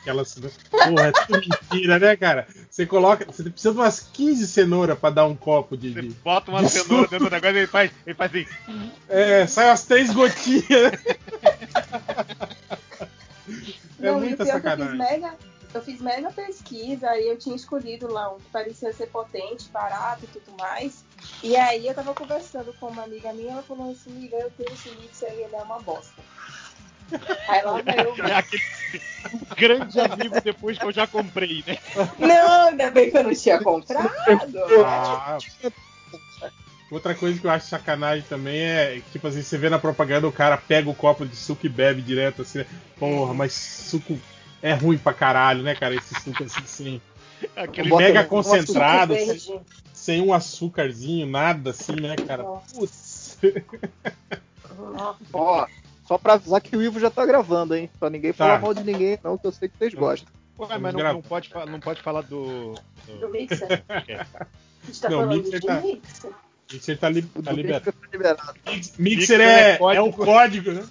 Aquelas. 0.00 0.34
Porra, 0.68 1.08
é 1.08 1.12
tudo 1.12 1.40
mentira, 1.70 1.98
né, 2.00 2.16
cara? 2.16 2.46
Você 2.68 2.84
coloca. 2.84 3.24
Você 3.24 3.44
precisa 3.44 3.72
de 3.72 3.78
umas 3.78 4.00
15 4.00 4.48
cenouras 4.48 4.98
pra 4.98 5.10
dar 5.10 5.26
um 5.26 5.36
copo 5.36 5.76
de. 5.76 5.92
de- 5.92 6.08
Bota 6.24 6.50
uma 6.50 6.62
de 6.64 6.70
cenoura 6.70 7.02
suco. 7.04 7.10
dentro 7.10 7.30
do 7.30 7.32
negócio 7.32 7.54
e 7.56 7.58
ele 7.60 7.66
faz, 7.68 7.90
ele 8.04 8.14
faz 8.16 8.32
assim. 8.34 8.46
É, 9.08 9.46
sai 9.46 9.66
umas 9.68 9.84
três 9.84 10.12
gotinhas. 10.12 10.92
É 14.00 14.06
Não, 14.06 14.14
e 14.14 14.16
o 14.16 14.20
muita 14.20 14.44
pior 14.44 14.60
que 14.60 14.66
eu 14.66 14.70
fiz 14.76 14.80
sacanagem. 14.86 14.98
mega. 14.98 15.34
Eu 15.74 15.82
fiz 15.82 16.00
mega 16.00 16.30
pesquisa 16.30 17.16
e 17.18 17.28
eu 17.28 17.36
tinha 17.36 17.54
escolhido 17.54 18.10
lá 18.10 18.32
um 18.32 18.38
que 18.38 18.48
parecia 18.50 18.92
ser 18.92 19.08
potente, 19.08 19.68
barato 19.70 20.24
e 20.24 20.28
tudo 20.28 20.56
mais. 20.58 21.04
E 21.42 21.56
aí 21.56 21.86
eu 21.86 21.94
tava 21.94 22.14
conversando 22.14 22.72
com 22.80 22.86
uma 22.86 23.04
amiga 23.04 23.32
minha, 23.34 23.52
ela 23.52 23.62
falou 23.62 23.90
assim, 23.90 24.10
amiga, 24.10 24.36
eu 24.36 24.50
tenho 24.52 24.72
esse 24.72 24.90
mixer 24.96 25.30
e 25.34 25.42
ele 25.42 25.54
é 25.54 25.62
uma 25.62 25.78
bosta. 25.80 26.22
Aí 27.48 27.62
lá 27.62 27.80
vai 27.80 28.00
eu. 28.00 28.26
É 28.26 28.34
aquele 28.34 28.62
grande 29.56 29.98
amigo 29.98 30.40
depois 30.42 30.78
que 30.78 30.84
eu 30.84 30.92
já 30.92 31.06
comprei, 31.06 31.64
né? 31.66 31.78
Não, 32.18 32.68
ainda 32.68 32.90
bem 32.90 33.10
que 33.10 33.16
eu 33.16 33.24
não 33.24 33.34
tinha 33.34 33.58
comprado. 33.62 34.10
Ah, 34.84 35.38
Outra 36.90 37.14
coisa 37.14 37.38
que 37.38 37.46
eu 37.46 37.50
acho 37.50 37.66
sacanagem 37.66 38.24
também 38.28 38.60
é, 38.60 39.02
tipo 39.12 39.26
assim, 39.26 39.42
você 39.42 39.58
vê 39.58 39.68
na 39.68 39.78
propaganda 39.78 40.26
o 40.26 40.32
cara 40.32 40.56
pega 40.56 40.88
o 40.88 40.94
copo 40.94 41.26
de 41.26 41.36
suco 41.36 41.66
e 41.66 41.68
bebe 41.68 42.00
direto 42.00 42.42
assim. 42.42 42.58
né? 42.58 42.66
Porra, 42.98 43.34
mas 43.34 43.52
suco 43.52 44.18
é 44.62 44.74
ruim 44.74 44.98
pra 44.98 45.12
caralho, 45.12 45.62
né, 45.62 45.74
cara? 45.74 45.94
Esse 45.94 46.14
suco 46.20 46.44
assim, 46.44 46.60
assim. 46.62 47.00
Aquele 47.56 47.88
mega 47.90 48.02
mega 48.02 48.24
concentrado, 48.24 49.14
sem, 49.14 49.60
sem 49.92 50.20
um 50.22 50.32
açúcarzinho, 50.34 51.26
nada 51.26 51.70
assim, 51.70 51.94
né, 51.94 52.16
cara? 52.16 52.42
Putz. 52.74 53.38
Ó, 55.32 55.66
só 56.06 56.18
pra 56.18 56.34
avisar 56.34 56.60
que 56.60 56.76
o 56.76 56.82
Ivo 56.82 56.98
já 57.00 57.10
tá 57.10 57.24
gravando, 57.24 57.74
hein? 57.74 57.90
Pra 57.98 58.10
ninguém 58.10 58.32
falar 58.32 58.56
Tá. 58.56 58.60
mal 58.62 58.74
de 58.74 58.82
ninguém, 58.84 59.18
não, 59.22 59.38
que 59.38 59.46
eu 59.46 59.52
sei 59.52 59.68
que 59.68 59.76
vocês 59.78 59.94
gostam. 59.94 60.28
Ué, 60.58 60.78
mas 60.78 60.94
não, 60.94 61.12
não 61.14 61.22
pode, 61.22 61.50
não 61.68 61.78
pode 61.80 62.02
falar 62.02 62.22
do. 62.22 62.74
Do 63.20 63.28
mixer. 63.30 63.84
É. 64.08 64.26
A 64.82 64.86
gente 64.86 65.00
tá 65.00 65.10
Não, 65.10 65.18
falando 65.20 65.42
mixer 65.42 65.60
de 65.60 65.66
tá- 65.66 65.80
mixer. 65.80 66.30
Mixer 66.70 66.98
tá, 66.98 67.08
li, 67.08 67.22
tá 67.22 67.52
liberado. 67.52 67.94
liberado. 68.12 68.42
Mixer, 68.66 68.94
Mixer 68.98 69.40
é, 69.40 69.70
é 69.72 69.96
é 69.96 70.00
o 70.02 70.12
código, 70.12 70.70
né? 70.70 70.82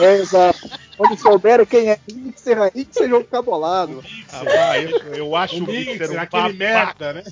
É, 0.00 0.14
exato. 0.18 0.70
Quando 0.96 1.18
souberem 1.18 1.66
quem 1.66 1.90
é 1.90 1.98
Mixer 2.12 2.62
aí, 2.62 2.86
vocês 2.88 3.10
vão 3.10 3.24
ficar 3.24 3.42
bolados. 3.42 4.06
Ah, 4.32 4.44
vai, 4.44 4.84
eu, 4.84 4.98
eu 5.14 5.34
acho 5.36 5.56
O 5.56 5.66
Mixer 5.66 5.98
Mixer, 5.98 6.12
um 6.12 6.20
aquele 6.20 6.52
merda, 6.52 7.12
né? 7.12 7.24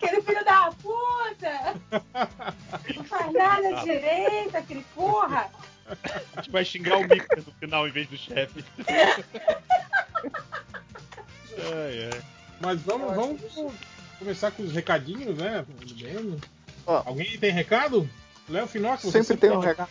Aquele 0.00 0.22
filho 0.22 0.44
da 0.44 0.72
puta! 0.80 1.74
Não 2.94 3.04
faz 3.04 3.32
nada 3.32 3.82
direito, 3.82 4.56
aquele 4.56 4.84
porra! 4.94 5.50
A 6.36 6.40
gente 6.40 6.52
vai 6.52 6.64
xingar 6.64 6.98
o 6.98 7.02
Mixer 7.02 7.42
no 7.44 7.52
final 7.58 7.88
em 7.88 7.90
vez 7.90 8.08
do 8.08 8.16
chefe. 8.16 8.64
ai, 11.58 12.10
ai. 12.12 12.20
Mas 12.60 12.80
vamos, 12.82 13.14
vamos 13.14 13.40
começar 14.18 14.50
com 14.50 14.62
os 14.62 14.72
recadinhos, 14.72 15.36
né? 15.36 15.64
Ó. 16.86 17.02
Alguém 17.06 17.38
tem 17.38 17.50
recado? 17.50 18.08
Léo 18.48 18.66
Finocchi, 18.66 19.06
você 19.06 19.22
Sempre 19.22 19.48
tem 19.48 19.56
um 19.56 19.60
recado. 19.60 19.90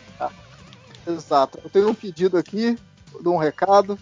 Exato. 1.06 1.60
Eu 1.62 1.70
tenho 1.70 1.88
um 1.88 1.94
pedido 1.94 2.36
aqui, 2.36 2.78
de 3.20 3.28
um 3.28 3.36
recado. 3.36 3.98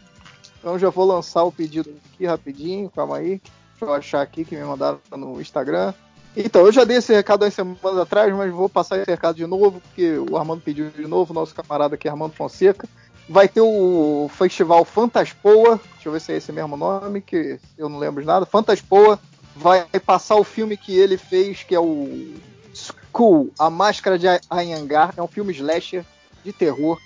Então 0.58 0.78
já 0.78 0.90
vou 0.90 1.04
lançar 1.04 1.42
o 1.42 1.52
pedido 1.52 1.94
aqui 2.12 2.24
rapidinho, 2.24 2.90
calma 2.90 3.18
aí. 3.18 3.40
Deixa 3.72 3.84
eu 3.84 3.94
achar 3.94 4.22
aqui 4.22 4.44
que 4.44 4.56
me 4.56 4.64
mandaram 4.64 5.00
no 5.16 5.40
Instagram. 5.40 5.92
Então, 6.36 6.66
eu 6.66 6.72
já 6.72 6.82
dei 6.82 6.96
esse 6.96 7.14
recado 7.14 7.44
há 7.44 7.50
semanas 7.50 7.96
atrás, 7.96 8.34
mas 8.34 8.52
vou 8.52 8.68
passar 8.68 8.98
esse 8.98 9.10
recado 9.10 9.36
de 9.36 9.46
novo, 9.46 9.80
porque 9.80 10.18
o 10.18 10.36
Armando 10.36 10.62
pediu 10.62 10.90
de 10.90 11.06
novo, 11.06 11.32
nosso 11.32 11.54
camarada 11.54 11.94
aqui, 11.94 12.08
Armando 12.08 12.32
Fonseca. 12.32 12.88
Vai 13.28 13.48
ter 13.48 13.60
o 13.60 14.28
festival 14.36 14.84
Fantaspoa, 14.84 15.80
deixa 15.94 16.08
eu 16.08 16.12
ver 16.12 16.20
se 16.20 16.32
é 16.32 16.36
esse 16.36 16.50
mesmo 16.50 16.76
nome, 16.76 17.20
que 17.20 17.58
eu 17.78 17.88
não 17.88 17.98
lembro 17.98 18.20
de 18.20 18.26
nada. 18.26 18.44
Fantaspoa 18.44 19.18
vai 19.54 19.86
passar 20.04 20.36
o 20.36 20.44
filme 20.44 20.76
que 20.76 20.96
ele 20.96 21.16
fez, 21.16 21.62
que 21.62 21.74
é 21.74 21.80
o 21.80 22.34
School, 22.74 23.52
A 23.58 23.70
Máscara 23.70 24.18
de 24.18 24.26
Anhangar. 24.50 25.14
É 25.16 25.22
um 25.22 25.28
filme 25.28 25.52
slasher 25.52 26.04
de 26.44 26.52
terror. 26.52 26.98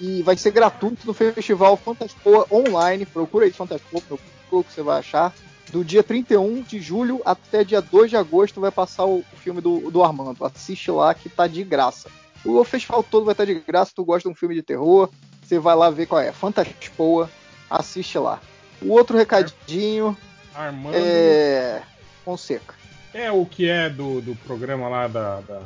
E 0.00 0.22
vai 0.22 0.36
ser 0.36 0.50
gratuito 0.50 1.06
no 1.06 1.14
Festival 1.14 1.76
Fantaspoa 1.76 2.46
Online. 2.50 3.06
Procura 3.06 3.46
aí 3.46 3.52
Fantaspoa 3.52 4.02
no 4.10 4.18
Google 4.44 4.64
que 4.64 4.72
você 4.72 4.82
vai 4.82 4.98
achar. 4.98 5.34
Do 5.70 5.84
dia 5.84 6.02
31 6.02 6.62
de 6.62 6.80
julho 6.80 7.20
até 7.24 7.62
dia 7.62 7.82
2 7.82 8.10
de 8.10 8.16
agosto 8.16 8.60
vai 8.60 8.70
passar 8.70 9.04
o, 9.04 9.18
o 9.18 9.36
filme 9.36 9.60
do, 9.60 9.90
do 9.90 10.02
Armando. 10.02 10.44
Assiste 10.44 10.90
lá 10.90 11.14
que 11.14 11.28
tá 11.28 11.46
de 11.46 11.62
graça. 11.62 12.08
O 12.44 12.62
festival 12.64 13.02
todo 13.02 13.24
vai 13.24 13.32
estar 13.32 13.44
de 13.44 13.54
graça. 13.54 13.92
Tu 13.94 14.04
gosta 14.04 14.28
de 14.28 14.32
um 14.32 14.36
filme 14.36 14.54
de 14.54 14.62
terror, 14.62 15.10
você 15.42 15.58
vai 15.58 15.76
lá 15.76 15.90
ver 15.90 16.06
qual 16.06 16.20
é. 16.20 16.32
Fantaspoa, 16.32 17.28
assiste 17.68 18.18
lá. 18.18 18.40
O 18.80 18.92
outro 18.92 19.16
recadinho 19.16 20.16
Armando. 20.58 20.96
é. 20.96 21.82
Fonseca. 22.24 22.74
É 23.14 23.30
o 23.32 23.46
que 23.46 23.68
é 23.68 23.88
do, 23.88 24.20
do 24.20 24.34
programa 24.36 24.88
lá 24.88 25.06
da. 25.08 25.40
da... 25.40 25.62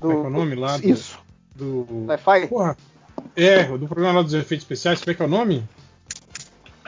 Como 0.00 0.12
é 0.12 0.16
que 0.16 0.22
é 0.22 0.26
o 0.26 0.30
nome 0.30 0.54
lá? 0.54 0.76
Do, 0.78 0.88
Isso. 0.88 1.18
Do. 1.54 2.06
Sci-Fi? 2.08 2.46
Porra. 2.48 2.76
É, 3.34 3.62
o 3.70 3.76
do 3.78 3.86
programa 3.86 4.18
lá 4.18 4.22
dos 4.22 4.34
efeitos 4.34 4.64
especiais, 4.64 5.00
como 5.00 5.10
é 5.10 5.14
que 5.14 5.22
é 5.22 5.24
o 5.24 5.28
nome? 5.28 5.64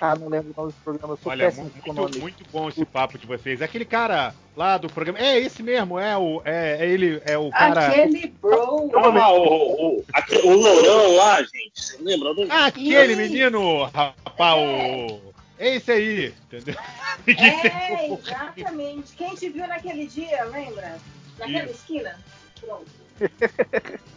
Ah, 0.01 0.15
não 0.15 0.29
lembro 0.29 0.53
o 0.57 0.61
nome 0.61 0.73
do 0.73 0.79
programa. 0.85 1.15
Eu 1.15 1.19
sou 1.21 1.33
Olha, 1.33 1.51
muito, 1.51 1.93
nome. 1.93 2.19
muito 2.19 2.45
bom 2.53 2.69
esse 2.69 2.85
papo 2.85 3.19
de 3.19 3.27
vocês. 3.27 3.61
É 3.61 3.65
aquele 3.65 3.85
cara 3.85 4.33
lá 4.57 4.79
do 4.79 4.89
programa. 4.89 5.19
É 5.19 5.39
esse 5.41 5.61
mesmo, 5.63 5.99
é 5.99 6.17
o. 6.17 6.41
É, 6.45 6.85
é 6.85 6.89
ele, 6.89 7.21
é 7.27 7.37
o 7.37 7.51
cara. 7.51 7.89
Aquele 7.89 8.29
bro. 8.41 8.91
Ah, 8.95 9.33
o, 9.33 9.99
o, 9.99 10.05
aque- 10.13 10.39
o 10.39 10.51
Lourão 10.55 11.17
lá, 11.17 11.43
gente. 11.43 11.73
Você 11.75 11.97
lembra? 12.01 12.33
do- 12.33 12.47
Ah, 12.49 12.67
aquele 12.67 13.17
menino, 13.17 13.85
rapaz, 13.85 14.57
o. 14.57 15.28
É 15.59 15.75
esse 15.77 15.91
aí, 15.91 16.35
entendeu? 16.45 16.75
É, 17.27 18.11
exatamente. 18.11 19.15
Quem 19.15 19.35
te 19.35 19.51
viu 19.51 19.67
naquele 19.67 20.07
dia, 20.07 20.45
lembra? 20.45 20.99
Naquela 21.39 21.65
Isso. 21.65 21.75
esquina? 21.75 22.19
Pronto. 22.61 22.87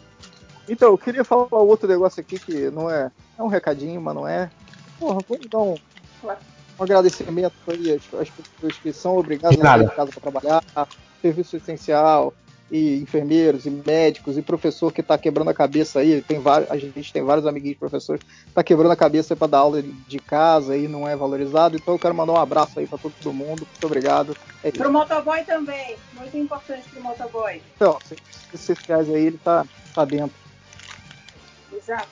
Então, 0.70 0.90
eu 0.90 0.98
queria 0.98 1.25
falar 1.25 1.48
outro 1.52 1.88
negócio 1.88 2.22
aqui 2.22 2.40
que 2.40 2.70
não 2.70 2.90
é. 2.90 3.11
É 3.38 3.43
um 3.43 3.48
recadinho, 3.48 4.00
mas 4.00 4.16
não 4.16 4.25
é. 4.25 4.50
Porra, 4.98 5.20
vamos 5.27 5.50
dar 5.50 5.59
um, 5.59 5.77
um 6.24 6.84
agradecimento 6.84 7.54
aí 7.68 7.91
às, 7.91 8.30
pessoas 8.30 8.77
que 8.77 8.93
são 8.93 9.18
obrigadas 9.18 9.57
a 9.59 9.61
sair 9.61 9.64
Nada. 9.64 9.90
de 9.90 9.95
casa 9.95 10.11
para 10.11 10.32
trabalhar, 10.32 10.64
serviço 11.22 11.57
essencial, 11.57 12.34
e 12.71 13.02
enfermeiros, 13.02 13.66
e 13.66 13.70
médicos, 13.70 14.37
e 14.37 14.41
professor 14.41 14.93
que 14.93 15.02
está 15.02 15.18
quebrando 15.18 15.50
a 15.50 15.54
cabeça 15.54 16.00
aí. 16.00 16.21
Tem 16.21 16.39
vários, 16.39 16.71
a 16.71 16.77
gente 16.77 17.11
tem 17.11 17.21
vários 17.21 17.45
amiguinhos 17.45 17.77
professores 17.77 18.23
que 18.23 18.54
tá 18.54 18.64
quebrando 18.64 18.93
a 18.93 18.95
cabeça 18.95 19.36
para 19.36 19.48
dar 19.48 19.57
aula 19.57 19.82
de, 19.82 20.20
casa 20.20 20.77
e 20.77 20.87
não 20.87 21.05
é 21.05 21.14
valorizado. 21.14 21.75
Então 21.75 21.95
eu 21.95 22.00
quero 22.00 22.16
mandar 22.16 22.34
um 22.34 22.37
abraço 22.37 22.80
aí 22.80 22.87
para 22.87 22.98
todo 22.98 23.34
mundo. 23.34 23.68
Muito 23.70 23.86
obrigado. 23.86 24.37
É 24.64 24.70
isso. 24.70 24.77
Pro 24.77 24.91
motoboy 24.91 25.43
também. 25.43 25.98
Muito 26.14 26.37
importante 26.37 26.87
pro 26.89 27.04
motoboy. 27.04 27.61
Então, 27.75 28.00
serviços 28.05 28.54
essenciais 28.54 29.09
aí, 29.09 29.25
ele 29.25 29.37
tá, 29.37 29.66
tá 29.93 30.05
dentro. 30.05 30.36
Exato. 31.73 32.07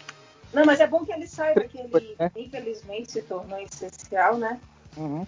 Não, 0.52 0.66
mas 0.66 0.82
é 0.82 0.88
bom 0.88 1.06
que 1.06 1.14
ele 1.14 1.28
saiba 1.28 1.62
que 1.62 1.78
ele, 1.78 2.16
É. 2.20 2.32
infelizmente, 2.36 3.14
se 3.14 3.22
tornou 3.22 3.60
essencial, 3.60 4.38
né? 4.38 4.60
Uhum. 4.98 5.26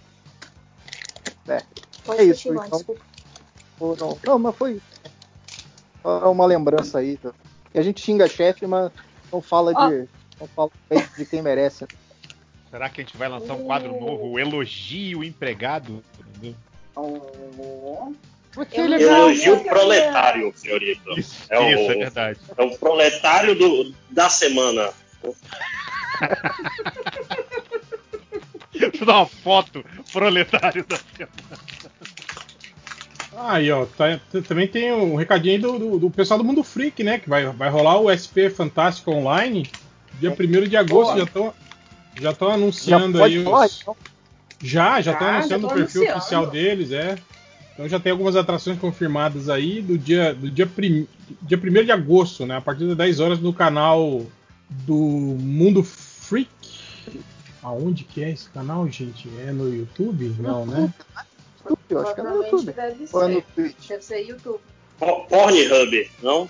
É, 1.48 1.62
Pode 2.04 2.20
é 2.20 2.24
isso. 2.24 2.52
Então, 2.52 2.84
não, 3.80 4.18
não, 4.24 4.38
mas 4.38 4.56
foi 4.56 4.80
só 6.02 6.30
uma 6.32 6.46
lembrança 6.46 6.98
aí. 6.98 7.16
Tá? 7.16 7.32
E 7.74 7.78
a 7.78 7.82
gente 7.82 8.00
xinga 8.00 8.28
chefe, 8.28 8.66
mas 8.66 8.90
não 9.32 9.40
fala 9.40 9.72
de. 9.74 10.08
Não 10.40 10.46
fala 10.48 10.70
de 11.16 11.24
quem 11.24 11.40
merece. 11.42 11.86
Será 12.70 12.88
que 12.88 13.00
a 13.00 13.04
gente 13.04 13.16
vai 13.16 13.28
lançar 13.28 13.54
um 13.54 13.64
quadro 13.64 13.92
novo, 14.00 14.30
o 14.30 14.38
Elogio 14.38 15.22
Empregado? 15.22 16.02
Entendeu? 16.36 16.54
Eu 18.72 18.84
Elogio 19.00 19.56
não- 19.56 19.64
proletário, 19.64 20.52
senhorita. 20.56 21.10
Isso, 21.16 21.44
É 21.48 21.58
o- 21.58 21.70
isso, 21.70 21.90
é 21.92 21.94
verdade. 21.96 22.38
É 22.56 22.62
o 22.62 22.76
proletário 22.78 23.54
do, 23.54 23.94
da 24.10 24.28
semana. 24.28 24.92
Deixa 28.72 28.96
eu 29.02 29.06
dar 29.06 29.16
uma 29.18 29.26
foto 29.26 29.84
proletário 30.12 30.84
da 30.86 30.98
Aí, 33.36 33.70
ó, 33.70 33.86
tá- 33.86 34.20
também 34.46 34.68
tem 34.68 34.92
um 34.92 35.16
recadinho 35.16 35.54
aí 35.54 35.60
do, 35.60 35.78
do, 35.78 35.98
do 35.98 36.10
pessoal 36.10 36.38
do 36.38 36.44
Mundo 36.44 36.62
Freak, 36.62 37.02
né? 37.02 37.18
Que 37.18 37.28
vai, 37.28 37.46
vai 37.46 37.70
rolar 37.70 37.98
o 37.98 38.10
SP 38.12 38.50
Fantástico 38.50 39.10
Online 39.10 39.68
dia 40.20 40.30
1 40.30 40.68
de 40.68 40.76
agosto. 40.76 41.14
Boa. 41.32 41.54
Já 42.20 42.30
estão 42.30 42.48
já 42.48 42.54
anunciando 42.54 43.18
Já 43.18 43.24
aí 43.24 43.42
pode 43.42 43.72
os. 43.72 43.80
então? 43.80 43.96
Já, 44.62 45.00
já 45.00 45.12
estão 45.12 45.26
Já, 45.28 45.34
anunciando 45.36 45.66
o 45.66 45.70
perfil 45.70 46.02
anunciando. 46.02 46.18
oficial 46.18 46.46
deles, 46.46 46.92
é. 46.92 47.16
Então 47.72 47.88
já 47.88 47.98
tem 47.98 48.12
algumas 48.12 48.36
atrações 48.36 48.78
confirmadas 48.78 49.48
aí 49.48 49.80
do 49.80 49.96
dia, 49.96 50.34
do 50.34 50.50
dia, 50.50 50.66
prim, 50.66 51.08
dia 51.40 51.58
1 51.58 51.84
de 51.84 51.90
agosto, 51.90 52.44
né? 52.44 52.56
A 52.58 52.60
partir 52.60 52.86
das 52.86 52.96
10 52.96 53.18
horas 53.20 53.38
no 53.40 53.52
canal 53.52 54.24
do 54.68 54.94
Mundo 54.94 55.82
Freak. 55.82 56.50
Aonde 57.62 58.04
que 58.04 58.22
é 58.22 58.30
esse 58.30 58.48
canal, 58.50 58.86
gente? 58.88 59.28
É 59.46 59.52
no 59.52 59.72
YouTube? 59.72 60.34
Não, 60.38 60.66
né? 60.66 60.92
Eu 61.90 62.00
acho 62.00 62.14
que 62.14 62.20
é 62.20 62.24
no 62.24 62.42
YouTube. 62.42 62.72
deve 62.72 63.04
Ou 63.12 63.22
é 63.22 63.28
no 63.28 63.34
ser. 63.34 63.44
Twitch. 63.54 63.88
Deve 63.88 64.04
ser 64.04 64.20
YouTube. 64.22 64.60
Po- 64.98 65.24
Pornhub, 65.26 66.10
não? 66.22 66.48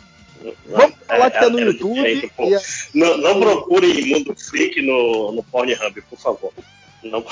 Vamos 0.68 0.96
falar 1.06 1.30
que 1.30 1.36
é 1.38 1.48
no 1.48 1.58
era 1.58 1.70
YouTube 1.70 1.94
diferente, 1.94 2.32
pô. 2.36 2.44
e 2.48 2.54
é- 2.54 2.60
Não, 2.94 3.16
não 3.18 3.40
procure 3.40 4.04
Mundo 4.06 4.34
Freak 4.36 4.82
no, 4.82 5.32
no 5.32 5.42
Pornhub, 5.44 6.02
por 6.02 6.18
favor. 6.18 6.52
Não. 7.04 7.24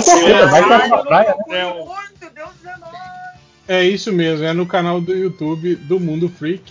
Certeza, 0.00 0.46
vai 0.46 0.88
na 0.88 0.98
praia, 1.04 1.36
né? 1.48 1.64
Muito, 1.72 2.34
Deus 2.34 2.50
é 2.64 2.76
nóis. 2.78 2.94
É 3.68 3.84
isso 3.84 4.12
mesmo, 4.12 4.44
é 4.44 4.52
no 4.52 4.66
canal 4.66 5.00
do 5.00 5.14
YouTube 5.14 5.76
do 5.76 6.00
Mundo 6.00 6.28
Freak. 6.28 6.62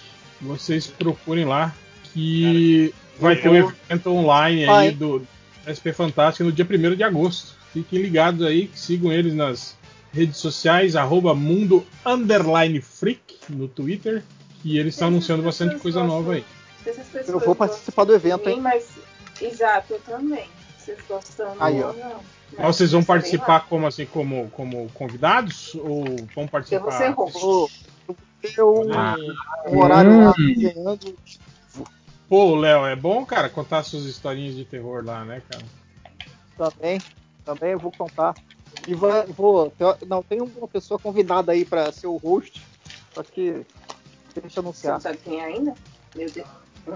Vocês 0.42 0.88
procurem 0.88 1.46
lá 1.46 1.74
que 2.14 2.94
vai 3.20 3.36
ter 3.36 3.50
um 3.50 3.56
evento 3.56 4.10
online 4.12 4.66
aí 4.70 4.92
do 4.92 5.26
SP 5.68 5.92
Fantástico 5.94 6.44
no 6.46 6.52
dia 6.52 6.66
1 6.70 6.96
de 6.96 7.04
agosto. 7.04 7.56
Fiquem 7.74 8.02
ligados 8.02 8.46
aí, 8.46 8.70
sigam 8.74 9.12
eles 9.12 9.34
nas 9.34 9.78
redes 10.14 10.38
sociais, 10.38 10.96
arroba 10.96 11.34
mundo 11.36 11.86
underline 12.06 12.82
freak 12.82 13.40
no 13.50 13.68
Twitter, 13.68 14.24
que 14.62 14.78
eles 14.78 14.94
estão 14.96 15.08
anunciando 15.10 15.44
bastante 15.44 15.78
coisa 15.80 16.04
nova 16.04 16.34
aí. 16.34 16.46
Eu 17.28 17.40
vou 17.40 17.56
participar 17.56 18.04
do 18.06 18.14
evento, 18.16 18.44
gostam 18.44 18.46
de 18.46 18.50
hein? 18.52 18.56
mim, 18.58 18.64
Mas, 18.64 18.88
exato, 19.42 19.94
eu 19.94 20.00
também. 20.02 20.50
Vocês 20.78 20.98
gostando 21.08 21.56
Aí, 21.60 21.82
ó. 21.84 21.94
não. 21.94 22.20
Mas 22.58 22.76
vocês 22.76 22.92
vão 22.92 23.02
lá. 23.02 23.06
participar 23.06 23.60
como 23.68 23.86
assim, 23.86 24.06
como, 24.08 24.50
como 24.50 24.90
convidados? 24.94 25.76
Ou 25.76 26.04
vão 26.34 26.46
Eu 26.46 26.48
participar? 26.50 26.82
vou 26.84 26.92
ser 26.92 27.10
host. 27.12 27.40
Vou 28.08 28.18
ter 28.42 28.64
um, 28.64 28.92
Ah. 28.94 29.16
um 29.68 29.78
horário 29.78 30.18
lá 30.18 30.34
Hum. 30.40 30.54
desenhando. 30.56 31.16
Pô, 32.28 32.56
Léo, 32.56 32.86
é 32.86 32.96
bom, 32.96 33.26
cara, 33.26 33.50
contar 33.50 33.84
suas 33.84 34.06
historinhas 34.06 34.56
de 34.56 34.64
terror 34.66 35.04
lá, 35.04 35.24
né, 35.26 35.42
cara? 35.50 35.64
Também, 36.58 37.02
também 37.46 37.72
eu 37.72 37.80
vou 37.80 37.92
contar. 37.92 38.36
E 38.90 38.96
vai, 38.96 39.24
vou. 39.28 39.72
Não, 40.08 40.24
tem 40.24 40.42
uma 40.42 40.68
pessoa 40.68 41.00
convidada 41.00 41.52
aí 41.52 41.64
pra 41.64 41.92
ser 41.92 42.08
o 42.08 42.18
host. 42.18 42.60
Só 43.14 43.22
que. 43.22 43.64
Deixa 44.34 44.40
eu 44.40 44.42
Você 44.50 44.60
não 44.62 44.64
anunciar. 44.70 45.00
sabe 45.00 45.18
quem 45.24 45.40
é 45.40 45.46
ainda? 45.46 45.76
Meu 46.16 46.28
Deus. 46.28 46.48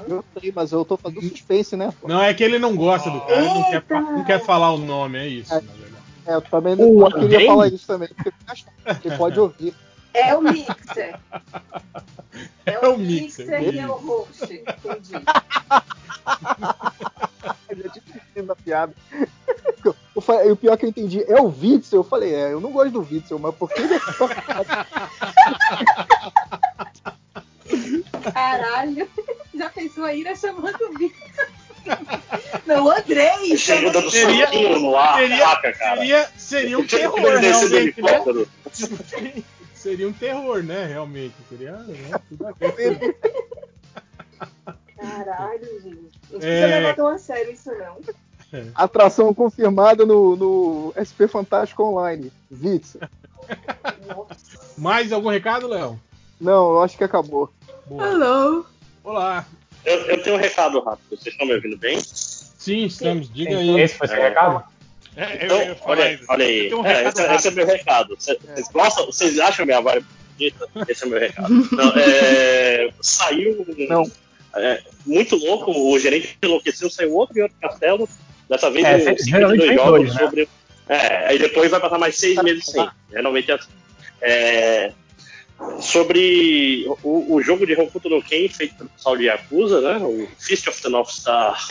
Eu 0.10 0.26
sei, 0.40 0.52
mas 0.52 0.72
eu 0.72 0.84
tô 0.84 0.98
fazendo 0.98 1.22
suspense, 1.22 1.76
né? 1.76 1.94
pô? 2.02 2.08
Não, 2.08 2.20
é 2.20 2.34
que 2.34 2.44
ele 2.44 2.58
não 2.58 2.76
gosta 2.76 3.12
do 3.12 3.22
cara, 3.22 3.36
ele 3.36 3.48
não 3.54 3.64
quer, 3.70 3.84
não 3.90 4.24
quer 4.24 4.44
falar 4.44 4.72
o 4.74 4.78
nome, 4.80 5.20
é 5.20 5.28
isso, 5.28 5.54
É. 5.54 5.62
na 5.62 5.72
verdade. 5.74 6.04
É, 6.26 6.34
eu 6.34 6.42
também 6.42 6.76
não, 6.76 6.92
não 6.94 7.12
queria 7.12 7.36
alguém? 7.38 7.48
falar 7.48 7.68
isso 7.68 7.86
também, 7.86 8.10
porque 8.10 9.08
ele 9.08 9.18
pode 9.18 9.40
ouvir. 9.40 9.76
É 10.16 10.36
o 10.36 10.42
Mixer. 10.42 11.20
É 12.66 12.72
É 12.74 12.88
o 12.88 12.96
o 12.96 12.98
Mixer, 12.98 13.46
Mixer 13.46 13.76
e 13.76 13.80
é 13.80 13.88
o 13.88 13.94
host. 13.94 14.44
Entendi. 14.44 15.14
Eu 17.70 17.78
já 17.78 17.90
tinha 17.90 18.04
entendido 18.16 18.52
a 18.52 18.56
piada. 18.56 18.94
Eu 20.16 20.22
falei, 20.22 20.50
e 20.50 20.52
o 20.52 20.56
pior 20.56 20.78
que 20.78 20.86
eu 20.86 20.90
entendi 20.90 21.24
é 21.28 21.42
o 21.42 21.48
Witzel. 21.48 22.00
Eu 22.00 22.04
falei, 22.04 22.34
é, 22.36 22.54
eu 22.54 22.62
não 22.62 22.72
gosto 22.72 22.92
do 22.92 23.00
Witzel, 23.02 23.40
mas 23.40 23.56
por 23.56 23.68
que 23.70 23.82
ele 23.82 23.96
é 23.96 24.00
só- 24.00 24.30
Caralho. 28.34 29.08
Já 29.56 29.70
pensou 29.70 30.04
a 30.04 30.14
Ira 30.14 30.36
chamando 30.36 30.76
o 30.82 30.94
Mixer? 30.98 31.50
Não, 32.66 32.86
o 32.86 32.92
Andrei 32.92 33.58
Chega 33.58 33.82
chamando 33.82 33.94
dando 33.94 34.12
Seria- 34.12 34.46
soquinho 34.48 34.80
no 34.80 34.96
ar, 34.96 35.18
seria- 35.20 35.38
caraca, 35.40 35.74
cara. 35.74 35.98
Seria, 35.98 36.30
seria 36.38 36.80
um 36.80 36.88
Chega 36.88 37.12
terror, 37.12 37.40
realmente, 37.40 38.02
né? 38.02 38.24
Seria 39.76 40.08
um 40.08 40.14
terror, 40.14 40.64
né, 40.64 40.86
realmente. 40.86 41.36
Seria 41.50 41.74
né, 41.74 42.12
tudo 42.30 42.48
a 42.48 42.52
ver. 42.54 43.18
Caralho, 44.96 45.82
gente. 45.82 46.12
Não 46.32 46.40
precisa 46.40 46.48
É. 46.48 46.80
levar 46.80 46.96
tão 46.96 47.08
a 47.10 47.18
sério 47.18 47.52
isso, 47.52 47.70
não. 47.76 48.00
Atração 48.76 49.34
confirmada 49.34 50.06
no, 50.06 50.36
no 50.36 50.94
SP 50.98 51.28
Fantástico 51.28 51.84
Online. 51.84 52.32
Witzel. 52.52 53.02
Mais 54.78 55.12
algum 55.12 55.30
recado, 55.30 55.68
Léo? 55.68 56.00
Não, 56.40 56.74
eu 56.74 56.82
acho 56.84 56.98
que 56.98 57.04
acabou. 57.04 57.52
Boa. 57.86 58.08
Hello. 58.08 58.66
Olá. 59.04 59.46
Eu, 59.86 60.00
eu 60.08 60.24
tenho 60.24 60.36
um 60.36 60.40
recado 60.40 60.80
rápido. 60.82 61.10
Vocês 61.10 61.34
estão 61.34 61.46
me 61.48 61.54
ouvindo 61.56 61.78
bem? 61.78 62.00
Sim, 62.00 62.86
estamos. 62.86 63.32
Diga 63.34 63.58
aí. 63.58 63.80
Esse 63.82 63.96
foi 63.96 64.08
seu 64.08 64.22
recado? 64.22 64.64
É, 65.16 65.42
eu 65.42 65.46
Então, 65.46 65.62
ia 65.62 65.76
falar 65.76 65.92
olha 65.92 66.04
aí, 66.06 66.20
olha 66.30 66.46
aí. 66.46 66.70
Eu 66.70 66.80
um 66.80 66.86
É, 66.86 67.08
esse, 67.08 67.22
esse 67.22 67.48
é 67.48 67.52
meu 67.52 67.66
recado. 67.66 68.16
Vocês 68.16 68.38
vocês 68.40 68.68
gostam? 68.70 69.06
Vocês 69.06 69.40
acham 69.40 69.66
minha 69.66 69.82
voz 69.82 70.04
bonita? 70.38 70.68
Esse 70.88 71.04
é 71.04 71.08
o 71.08 71.10
meu 71.10 71.20
recado. 71.20 71.50
Não, 71.72 71.94
é, 71.98 72.94
saiu 73.02 73.66
Não. 73.90 74.10
é, 74.56 74.82
muito 75.06 75.36
louco, 75.36 75.72
o 75.72 76.00
gerente 76.00 76.38
enlouqueceu, 76.42 76.90
saiu 76.90 77.14
outro 77.14 77.38
e 77.38 77.42
outro 77.42 77.58
castelo. 77.62 78.08
Dessa 78.54 78.70
vez 78.70 78.86
É, 78.86 79.12
um 79.12 79.18
geralmente 79.18 79.60
dois 79.60 79.76
jogos 79.76 80.00
dois, 80.00 80.14
né? 80.14 80.20
sobre. 80.20 80.50
É, 80.88 81.28
aí 81.28 81.40
depois 81.40 81.72
vai 81.72 81.80
passar 81.80 81.98
mais 81.98 82.16
seis 82.16 82.42
meses 82.44 82.66
sem. 82.66 82.88
Geralmente 83.12 83.50
é 83.50 83.56
assim. 83.56 83.72
É, 84.22 84.92
sobre 85.80 86.86
o, 87.04 87.34
o 87.34 87.42
jogo 87.42 87.66
de 87.66 87.74
Hokuto 87.74 88.10
no 88.10 88.22
Ken 88.22 88.48
feito 88.48 88.76
pelo 88.76 88.90
pessoal 88.90 89.18
de 89.18 89.24
Yakuza, 89.24 89.82
né? 89.82 89.98
O 90.06 90.28
Fist 90.38 90.68
of 90.68 90.80
the 90.84 90.90
North 90.90 91.10
Star 91.10 91.68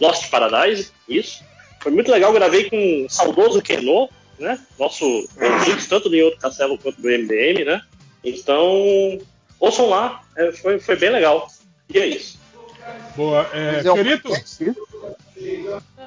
Lost 0.00 0.30
Paradise, 0.30 0.90
isso. 1.06 1.44
Foi 1.82 1.92
muito 1.92 2.10
legal, 2.10 2.32
gravei 2.32 2.70
com 2.70 3.04
o 3.04 3.10
saudoso 3.10 3.60
Keno, 3.60 4.08
né? 4.38 4.58
Nosso 4.78 5.04
ouvinte, 5.04 5.88
tanto 5.88 6.08
do 6.08 6.16
outro 6.16 6.40
castelo 6.40 6.78
quanto 6.78 7.02
do 7.02 7.08
MDM, 7.08 7.66
né? 7.66 7.82
Então, 8.24 9.18
ouçam 9.60 9.90
lá, 9.90 10.22
é, 10.36 10.52
foi, 10.52 10.78
foi 10.78 10.96
bem 10.96 11.10
legal. 11.10 11.48
E 11.92 11.98
é 11.98 12.06
isso. 12.06 12.38
Boa. 13.16 13.48
É, 13.52 13.72
Mas 13.72 13.86
é 13.86 13.92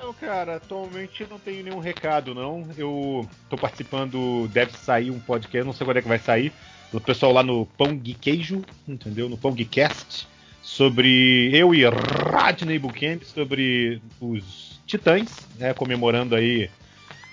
Não, 0.01 0.13
cara, 0.13 0.56
atualmente 0.56 1.26
não 1.29 1.40
tenho 1.40 1.63
nenhum 1.63 1.79
recado, 1.79 2.33
não. 2.33 2.67
Eu 2.78 3.28
tô 3.49 3.58
participando, 3.58 4.47
deve 4.47 4.78
sair 4.78 5.12
um 5.12 5.19
podcast, 5.19 5.65
não 5.65 5.74
sei 5.74 5.85
quando 5.85 5.97
é 5.97 6.01
que 6.01 6.08
vai 6.08 6.19
sair, 6.19 6.51
do 6.92 6.99
pessoal 6.99 7.31
lá 7.31 7.44
no 7.44 7.65
Pão 7.65 7.95
de 7.95 8.13
Queijo, 8.13 8.63
entendeu? 8.88 9.29
No 9.29 9.38
Pão 9.38 9.51
de 9.51 9.65
Cast, 9.65 10.28
sobre 10.62 11.49
eu 11.53 11.74
e 11.74 11.83
Radney 11.85 12.79
Bucamp, 12.79 13.24
sobre 13.24 14.01
os 14.19 14.79
Titãs, 14.85 15.47
né? 15.58 15.74
Comemorando 15.74 16.35
aí 16.35 16.69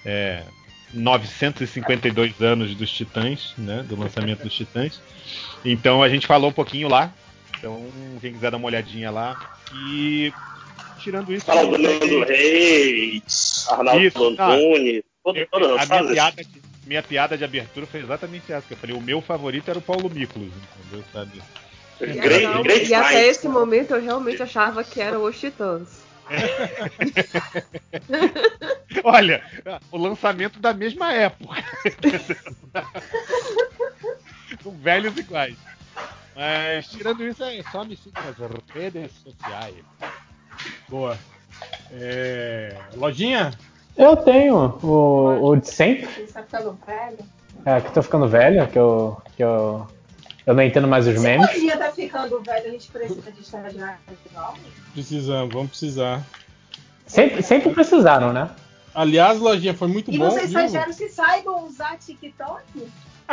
é, 0.04 0.42
952 0.92 2.40
anos 2.40 2.74
dos 2.74 2.90
Titãs, 2.90 3.54
né? 3.56 3.84
Do 3.88 3.98
lançamento 3.98 4.42
dos 4.42 4.54
Titãs. 4.54 5.00
Então 5.64 6.02
a 6.02 6.08
gente 6.08 6.26
falou 6.26 6.50
um 6.50 6.52
pouquinho 6.52 6.88
lá. 6.88 7.12
Então, 7.58 7.86
quem 8.20 8.32
quiser 8.32 8.50
dar 8.50 8.56
uma 8.56 8.66
olhadinha 8.66 9.10
lá. 9.10 9.38
E 9.74 10.32
tirando 10.98 11.32
isso. 11.32 11.46
Fala 11.46 11.66
do 11.66 11.78
Nando 11.78 12.24
Reis, 12.24 13.66
Arnaldo 13.68 14.00
Isso, 14.02 14.36
ah, 14.38 14.52
Antunes, 14.52 15.02
todo, 15.24 15.38
eu- 15.38 15.78
a 15.78 15.86
minha 15.86 16.04
piada, 16.04 16.44
de, 16.44 16.62
minha 16.86 17.02
piada 17.02 17.36
de 17.38 17.44
abertura 17.44 17.86
foi 17.86 18.00
exatamente 18.00 18.52
essa. 18.52 18.66
Que 18.66 18.74
eu 18.74 18.78
falei, 18.78 18.96
o 18.96 19.00
meu 19.00 19.20
favorito 19.20 19.68
era 19.68 19.78
o 19.78 19.82
Paulo 19.82 20.08
Miklos, 20.08 20.50
entendeu? 20.80 21.04
Sabe? 21.12 21.42
Great- 21.98 22.44
Não, 22.44 22.62
great 22.62 22.88
e 22.90 22.94
até 22.94 23.26
esse 23.26 23.48
momento 23.48 23.94
eu 23.94 24.02
realmente 24.02 24.42
achava 24.42 24.84
que 24.84 25.00
eram 25.00 25.22
os 25.24 25.38
Titãs. 25.38 26.04
Olha, 29.04 29.42
o 29.92 29.96
lançamento 29.96 30.58
da 30.58 30.74
mesma 30.74 31.12
época. 31.12 31.54
Com 34.62 34.70
velhos 34.78 35.16
iguais. 35.16 35.56
Mas 36.36 36.86
tirando 36.88 37.24
isso, 37.26 37.42
é 37.42 37.62
só 37.72 37.84
me 37.84 37.96
siga 37.96 38.20
nas 38.20 38.36
redes 38.74 39.10
sociais. 39.24 39.74
boa. 40.88 41.16
É, 41.92 42.76
lojinha? 42.96 43.52
Eu 43.96 44.14
tenho 44.16 44.78
o, 44.82 45.48
o 45.48 45.56
de 45.56 45.68
sempre, 45.70 46.06
Você 46.06 46.26
tá 46.32 46.42
ficando 46.42 46.78
velho? 46.86 47.18
é, 47.64 47.80
que 47.80 47.90
tô 47.92 48.02
ficando 48.02 48.28
velho, 48.28 48.68
que 48.68 48.78
eu, 48.78 49.22
que 49.34 49.42
eu, 49.42 49.86
eu 50.46 50.54
não 50.54 50.62
entendo 50.62 50.86
mais 50.86 51.06
os 51.06 51.14
Se 51.14 51.20
memes. 51.20 51.48
a 51.48 51.52
lojinha 51.52 51.76
tá 51.78 51.90
ficando 51.92 52.40
velho, 52.42 52.66
a 52.66 52.70
gente 52.70 52.90
precisa 52.90 53.32
de 53.32 53.40
estagiário. 53.40 53.98
Precisamos, 54.92 55.54
vamos 55.54 55.70
precisar. 55.70 56.22
Sempre, 57.06 57.42
sempre 57.42 57.70
precisaram, 57.72 58.32
né? 58.34 58.50
Aliás, 58.94 59.38
lojinha, 59.40 59.72
foi 59.72 59.88
muito 59.88 60.10
E 60.10 60.18
bom. 60.18 60.28
vocês 60.28 60.50
viu? 60.50 60.60
estagiários 60.60 60.96
que 60.98 61.08
saibam 61.08 61.64
usar 61.66 61.96
TikTok? 61.98 62.62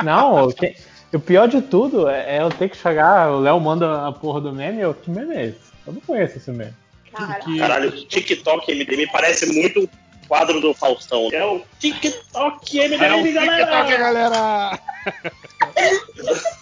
Não, 0.02 0.48
o, 0.48 0.54
que- 0.54 0.76
o 1.16 1.20
pior 1.20 1.48
de 1.48 1.62
tudo 1.62 2.10
é, 2.10 2.38
é 2.38 2.42
eu 2.42 2.50
ter 2.50 2.70
que 2.70 2.78
chegar, 2.78 3.30
o 3.32 3.40
Léo 3.40 3.60
manda 3.60 4.08
a 4.08 4.12
porra 4.12 4.42
do 4.42 4.52
meme, 4.52 4.82
eu, 4.82 4.94
que 4.94 5.10
meme 5.10 5.36
é 5.36 5.46
esse? 5.48 5.60
Eu 5.86 5.94
não 5.94 6.02
conheço 6.02 6.38
esse 6.38 6.52
meme. 6.52 6.74
Caralho, 7.60 7.92
TikTok 7.92 8.74
MDM 8.74 9.08
parece 9.12 9.46
muito 9.54 9.82
um 9.82 9.88
quadro 10.28 10.60
do 10.60 10.74
Faustão. 10.74 11.30
É 11.32 11.46
o 11.46 11.62
TikTok 11.80 12.80
MDM, 12.80 13.04
É 13.04 13.14
o 13.14 13.34
galera! 13.34 13.66
TikTok, 13.66 13.98
galera! 13.98 14.80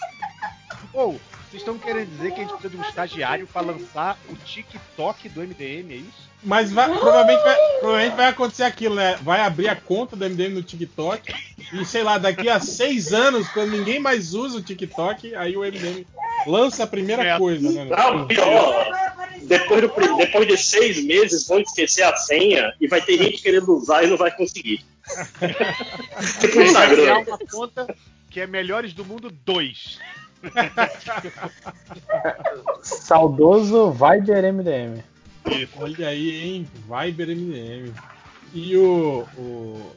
Ou, 0.94 1.20
vocês 1.52 1.62
estão 1.62 1.78
querendo 1.78 2.10
dizer 2.10 2.32
que 2.32 2.40
a 2.40 2.44
gente 2.44 2.52
precisa 2.54 2.70
de 2.70 2.78
um 2.78 2.82
estagiário 2.82 3.46
pra 3.46 3.62
lançar 3.62 4.18
o 4.30 4.36
TikTok 4.36 5.28
do 5.30 5.42
MDM, 5.42 5.92
é 5.92 5.96
isso? 5.98 6.32
Mas 6.44 6.72
vai- 6.72 6.90
provavelmente, 6.98 7.44
vai, 7.44 7.56
provavelmente 7.80 8.16
vai 8.16 8.28
acontecer 8.30 8.64
aquilo, 8.64 8.96
né? 8.96 9.20
Vai 9.22 9.42
abrir 9.42 9.68
a 9.68 9.76
conta 9.76 10.16
do 10.16 10.26
MDM 10.26 10.56
no 10.56 10.64
TikTok 10.64 11.34
e, 11.74 11.86
sei 11.86 12.04
lá, 12.04 12.18
daqui 12.18 12.50
a 12.50 12.60
seis 12.60 13.14
anos, 13.14 13.48
quando 13.50 13.72
ninguém 13.72 14.00
mais 14.00 14.34
usa 14.34 14.58
o 14.58 14.62
TikTok, 14.62 15.36
aí 15.36 15.56
o 15.56 15.62
MDM 15.64 16.08
lança 16.48 16.84
a 16.84 16.88
primeira 16.88 17.38
coisa, 17.38 17.70
né? 17.72 17.86
Não, 17.86 18.28
pior. 18.28 18.92
Depois, 19.44 19.82
do 19.82 20.18
depois 20.18 20.48
de 20.48 20.58
seis 20.58 21.04
meses 21.04 21.48
vão 21.48 21.60
esquecer 21.60 22.04
a 22.04 22.16
senha 22.16 22.74
e 22.80 22.88
vai 22.88 23.02
ter 23.02 23.18
gente 23.18 23.42
querendo 23.42 23.76
usar 23.76 24.04
e 24.04 24.08
não 24.08 24.18
vai 24.18 24.32
conseguir. 24.32 24.84
tipo 26.40 26.60
Ele 26.60 26.72
vai 26.72 26.90
criar 26.90 27.20
Instagram. 27.20 27.24
uma 27.28 27.38
conta 27.52 27.96
que 28.30 28.40
é 28.40 28.48
Melhores 28.48 28.94
do 28.94 29.04
Mundo 29.06 29.30
2. 29.46 30.00
Saudoso 32.84 33.92
Viber 33.92 34.44
MDM. 34.54 35.04
Olha 35.80 36.08
aí, 36.08 36.42
hein? 36.44 36.68
Viber 36.88 37.28
MDM. 37.30 37.94
E 38.54 38.76
o. 38.78 39.26
o... 39.38 39.92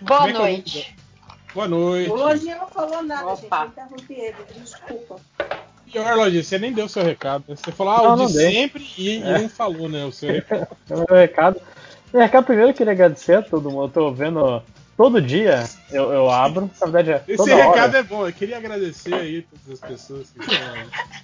Boa 0.00 0.26
é 0.26 0.30
é 0.30 0.32
noite. 0.32 0.94
do- 0.98 1.04
Boa 1.54 1.68
noite. 1.68 2.10
O 2.10 2.16
Lojinha 2.16 2.56
não 2.56 2.66
falou 2.68 3.02
nada, 3.02 3.36
gente. 3.36 3.48
Eu 3.52 3.66
interrompi 3.66 4.12
ele. 4.14 4.36
Desculpa. 4.60 5.20
Pior, 5.90 6.16
Lojinha, 6.16 6.42
você 6.42 6.58
nem 6.58 6.72
deu 6.72 6.86
o 6.86 6.88
seu 6.88 7.04
recado. 7.04 7.44
né? 7.46 7.54
Você 7.54 7.70
falou 7.70 7.92
ah, 7.92 8.02
Não, 8.02 8.14
o 8.14 8.16
não 8.16 8.26
de 8.26 8.32
dei. 8.34 8.52
sempre 8.52 8.84
e, 8.98 9.18
e 9.18 9.22
É. 9.22 9.38
não 9.38 9.48
falou, 9.48 9.88
né? 9.88 10.04
O 10.04 10.10
seu 10.12 10.28
recado. 10.32 10.66
Meu 10.90 11.06
recado. 11.16 11.60
Meu 12.12 12.22
recado 12.22 12.44
primeiro 12.44 12.70
eu 12.70 12.74
queria 12.74 12.92
agradecer 12.92 13.34
a 13.38 13.42
todo 13.42 13.70
mundo. 13.70 13.84
Eu 13.84 13.88
tô 13.88 14.12
vendo 14.12 14.60
todo 14.96 15.20
dia, 15.20 15.64
eu, 15.90 16.12
eu 16.12 16.30
abro. 16.30 16.70
Na 16.80 16.86
verdade, 16.86 17.10
é 17.12 17.24
Esse 17.26 17.36
toda 17.36 17.54
recado 17.54 17.88
hora. 17.90 17.98
é 17.98 18.02
bom. 18.02 18.26
Eu 18.26 18.32
queria 18.32 18.56
agradecer 18.56 19.14
aí 19.14 19.42
todas 19.42 19.82
as 19.82 19.88
pessoas 19.88 20.30
que 20.30 20.40
estão 20.40 20.58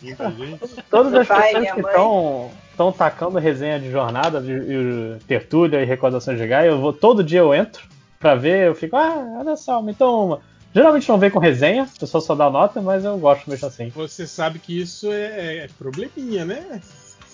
vindo 0.00 0.22
a 0.22 0.30
gente. 0.30 0.84
Todas 0.90 1.14
as 1.14 1.26
Pai, 1.28 1.52
pessoas 1.54 1.72
que 1.72 1.80
estão 1.80 2.50
estão 2.70 2.92
tacando 2.92 3.38
resenha 3.38 3.78
de 3.78 3.90
jornada, 3.90 4.40
de, 4.40 4.58
de 4.58 5.24
tertúlia 5.26 5.82
e 5.82 5.84
recordações 5.84 6.38
de 6.38 6.46
Gaia, 6.46 6.68
eu 6.68 6.80
vou 6.80 6.92
todo 6.92 7.22
dia 7.22 7.40
eu 7.40 7.54
entro 7.54 7.82
pra 8.18 8.34
ver, 8.34 8.68
eu 8.68 8.74
fico, 8.74 8.96
ah, 8.96 9.38
olha 9.38 9.56
só, 9.56 9.82
então 9.88 10.26
uma. 10.26 10.40
Geralmente 10.72 11.08
não 11.08 11.18
vem 11.18 11.30
com 11.30 11.40
resenha, 11.40 11.82
a 11.82 12.00
pessoa 12.00 12.20
só 12.20 12.34
dá 12.34 12.48
nota, 12.48 12.80
mas 12.80 13.04
eu 13.04 13.18
gosto 13.18 13.50
mesmo 13.50 13.66
assim. 13.66 13.88
Você 13.88 14.24
sabe 14.26 14.60
que 14.60 14.80
isso 14.80 15.10
é, 15.10 15.64
é 15.64 15.68
probleminha, 15.76 16.44
né? 16.44 16.80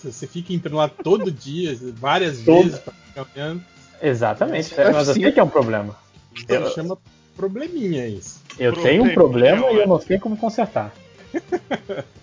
Você 0.03 0.25
fica 0.25 0.53
entrando 0.53 0.77
lá 0.77 0.87
todo 0.89 1.31
dia, 1.31 1.77
várias 1.95 2.39
Todo. 2.39 2.63
vezes, 2.63 2.79
pra 2.79 2.93
ficar 2.93 3.25
olhando. 3.35 3.63
Exatamente, 4.01 4.73
É, 4.79 4.91
mas 4.91 5.07
eu 5.07 5.13
sei 5.13 5.31
que 5.31 5.39
é 5.39 5.43
um 5.43 5.49
problema. 5.49 5.95
Eu- 6.47 6.69
chama 6.71 6.97
probleminha 7.35 8.07
isso. 8.07 8.41
Eu 8.57 8.73
tenho 8.73 9.03
um 9.03 9.13
problema 9.13 9.69
e 9.71 9.77
eu 9.77 9.87
não 9.87 9.99
sei 9.99 10.17
como 10.17 10.35
consertar. 10.37 10.91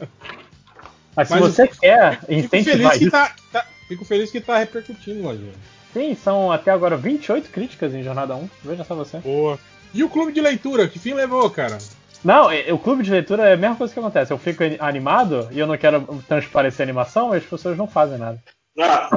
Mas 1.16 1.28
se 1.28 1.34
Mas 1.34 1.40
você 1.42 1.66
fico- 1.68 1.80
quer 1.80 2.20
Fico 2.20 2.32
incentivar 2.32 2.76
feliz, 2.76 2.98
que 2.98 3.02
isso, 3.04 3.10
tá, 3.12 3.32
tá- 3.52 3.66
fico 3.86 4.04
feliz 4.04 4.30
que 4.30 4.40
tá 4.40 4.58
repercutindo, 4.58 5.22
Lojinha. 5.22 5.52
sim, 5.92 6.14
são 6.16 6.50
até 6.50 6.70
agora 6.72 6.96
28 6.96 7.50
críticas 7.50 7.94
em 7.94 8.02
Jornada 8.02 8.34
1. 8.34 8.48
Veja 8.64 8.82
só 8.84 8.94
você. 8.96 9.18
Boa. 9.18 9.58
E 9.92 10.02
o 10.02 10.08
clube 10.10 10.32
de 10.32 10.40
leitura, 10.40 10.88
que 10.88 10.98
fim 10.98 11.14
levou, 11.14 11.48
cara? 11.50 11.78
Não, 12.24 12.48
o 12.72 12.78
clube 12.78 13.04
de 13.04 13.10
leitura 13.12 13.48
é 13.48 13.52
a 13.52 13.56
mesma 13.56 13.76
coisa 13.76 13.92
que 13.94 14.00
acontece. 14.00 14.32
Eu 14.32 14.38
fico 14.38 14.64
animado 14.80 15.46
e 15.52 15.58
eu 15.60 15.66
não 15.68 15.76
quero 15.76 16.00
transparecer 16.26 16.80
a 16.82 16.86
animação 16.86 17.32
e 17.32 17.38
as 17.38 17.44
pessoas 17.44 17.76
não 17.78 17.86
fazem 17.86 18.18
nada. 18.18 18.42
Ah, 18.80 19.08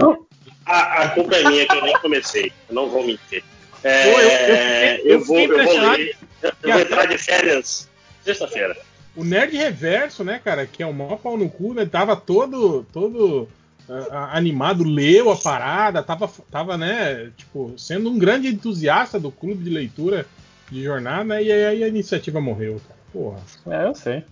a, 0.65 1.03
a 1.03 1.10
culpa 1.12 1.35
é 1.35 1.44
minha 1.49 1.65
que 1.65 1.76
eu 1.76 1.81
nem 1.81 1.97
comecei. 1.99 2.51
Eu 2.69 2.76
não 2.76 2.90
vou 2.90 3.03
mentir. 3.08 3.44
É, 3.83 4.03
Pô, 4.11 4.19
eu- 4.19 4.29
eu 4.29 4.29
fiquei- 4.29 5.01
eu 5.03 5.11
eu 5.13 5.19
vou, 5.26 5.40
eu 5.40 5.47
vou 5.47 5.56
impressionado 5.56 5.97
ler. 5.97 6.15
Eu 6.43 6.72
vou 6.72 6.79
entrar 6.81 7.06
de 7.06 7.17
férias 7.17 7.90
sexta-feira. 8.24 8.76
O 9.15 9.24
Nerd 9.24 9.56
Reverso, 9.58 10.24
né, 10.24 10.40
cara, 10.43 10.65
que 10.67 10.83
é 10.83 10.85
o 10.85 10.93
maior 10.93 11.17
pau 11.17 11.38
no 11.38 11.49
cu, 11.49 11.74
né, 11.74 11.85
tava 11.85 12.15
todo, 12.15 12.85
todo 12.93 13.47
ah, 13.90 14.08
ah, 14.11 14.38
animado, 14.38 14.83
leu 14.83 15.31
a 15.31 15.35
parada, 15.35 16.03
tava, 16.03 16.29
tava, 16.51 16.77
né, 16.77 17.31
tipo, 17.35 17.74
sendo 17.77 18.10
um 18.11 18.19
grande 18.19 18.47
entusiasta 18.49 19.19
do 19.19 19.31
clube 19.31 19.63
de 19.63 19.69
leitura 19.72 20.26
de 20.69 20.83
jornada, 20.83 21.24
né, 21.24 21.43
e 21.43 21.51
aí 21.51 21.83
a 21.83 21.88
iniciativa 21.88 22.40
morreu, 22.40 22.79
cara. 22.88 22.97
Porra. 23.11 23.40
É, 23.72 23.88
eu 23.88 23.95
sei. 23.95 24.24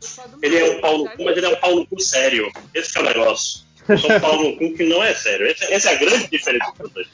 Ele 0.43 0.57
é 0.57 0.77
um 0.77 0.81
pau 0.81 0.97
no 0.99 1.05
cu, 1.09 1.23
mas 1.23 1.37
ele 1.37 1.45
é 1.45 1.49
um 1.49 1.55
pau 1.55 1.75
no 1.75 1.87
cu 1.87 1.99
sério. 1.99 2.51
Esse 2.73 2.91
que 2.91 2.99
é 2.99 3.01
o 3.01 3.05
negócio. 3.05 3.61
Eu 3.87 3.97
sou 3.97 4.11
um 4.11 4.19
pau 4.19 4.43
no 4.43 4.57
cu 4.57 4.73
que 4.73 4.83
não 4.85 5.03
é 5.03 5.13
sério. 5.13 5.47
Essa, 5.47 5.65
essa 5.73 5.89
é 5.91 5.95
a 5.95 5.97
grande 5.99 6.27
diferença 6.29 6.73
dos 6.79 6.91
dois. 6.91 7.07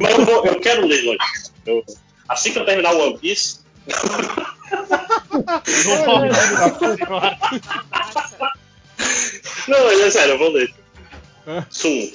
Mas 0.00 0.18
eu, 0.18 0.24
vou- 0.24 0.46
eu 0.46 0.60
quero 0.60 0.86
ler 0.86 1.02
notícias. 1.04 1.52
Eu- 1.66 1.84
Assim 2.28 2.52
que 2.52 2.58
eu 2.58 2.64
terminar 2.64 2.92
o 2.94 2.98
One 3.06 3.18
Piece. 3.18 3.60
Não, 9.68 9.84
mas 9.84 10.00
é 10.00 10.10
sério, 10.10 10.34
eu 10.34 10.38
vou 10.38 10.50
ler. 10.52 10.72
Sum. 11.70 12.12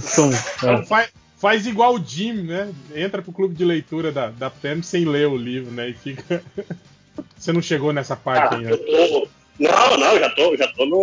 Sum. 0.00 0.30
Então 0.56 0.84
faz, 0.84 1.08
faz 1.38 1.66
igual 1.66 1.94
o 1.94 2.04
Jim, 2.04 2.32
né? 2.42 2.72
Entra 2.94 3.22
pro 3.22 3.32
clube 3.32 3.54
de 3.54 3.64
leitura 3.64 4.12
da, 4.12 4.28
da 4.30 4.50
PEM 4.50 4.82
sem 4.82 5.04
ler 5.04 5.26
o 5.28 5.36
livro, 5.36 5.70
né? 5.70 5.90
E 5.90 5.94
fica. 5.94 6.42
Você 7.36 7.52
não 7.52 7.62
chegou 7.62 7.92
nessa 7.92 8.14
parte 8.16 8.54
Ah, 8.54 8.58
ainda. 8.58 8.70
eu 8.70 8.78
tô, 8.78 9.28
Não, 9.58 9.96
não, 9.96 10.18
já 10.18 10.30
tô, 10.30 10.56
já 10.56 10.68
tô 10.68 10.86
no. 10.86 10.98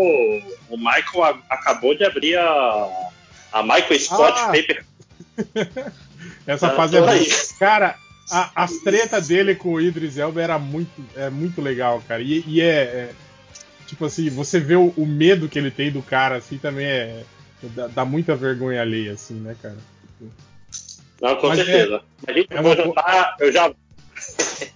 O 0.70 0.78
Michael 0.78 1.24
a- 1.24 1.40
acabou 1.50 1.96
de 1.96 2.04
abrir 2.06 2.38
a. 2.38 3.10
A 3.52 3.64
Michael 3.64 4.00
Scott 4.00 4.38
Ah. 4.40 4.46
Paper. 4.48 4.86
Essa 6.48 6.70
Tá, 6.70 6.76
fase 6.76 6.98
é 6.98 7.02
boa. 7.02 7.14
Cara, 7.60 7.96
a- 8.32 8.52
as 8.56 8.78
tretas 8.80 9.28
dele 9.28 9.56
com 9.56 9.74
o 9.74 9.82
Idris 9.82 10.18
Elba 10.18 10.42
era 10.42 10.58
muito, 10.60 10.92
é 11.16 11.30
muito 11.30 11.62
legal, 11.62 12.02
cara. 12.08 12.22
E, 12.22 12.44
e 12.48 12.62
é, 12.62 12.66
é, 12.84 13.10
Tipo 13.88 14.06
assim, 14.06 14.30
você 14.30 14.60
vê 14.60 14.76
o, 14.76 14.92
o 14.98 15.06
medo 15.06 15.48
que 15.48 15.60
ele 15.60 15.70
tem 15.70 15.92
do 15.92 16.02
cara, 16.02 16.38
assim, 16.38 16.58
também 16.58 16.86
é. 16.88 17.24
Dá, 17.62 17.88
dá 17.88 18.06
muita 18.06 18.36
vergonha 18.36 18.82
alheia, 18.82 19.14
assim, 19.14 19.36
né, 19.36 19.56
cara? 19.62 19.78
Não, 21.22 21.36
com 21.38 21.48
Mas 21.50 21.60
é- 21.60 21.66
certeza. 21.66 22.02
A 22.28 22.32
gente 22.34 22.48
é 22.50 22.60
uma 22.62 22.76
jantar, 22.76 23.36
eu 23.40 23.52
já. 23.52 23.72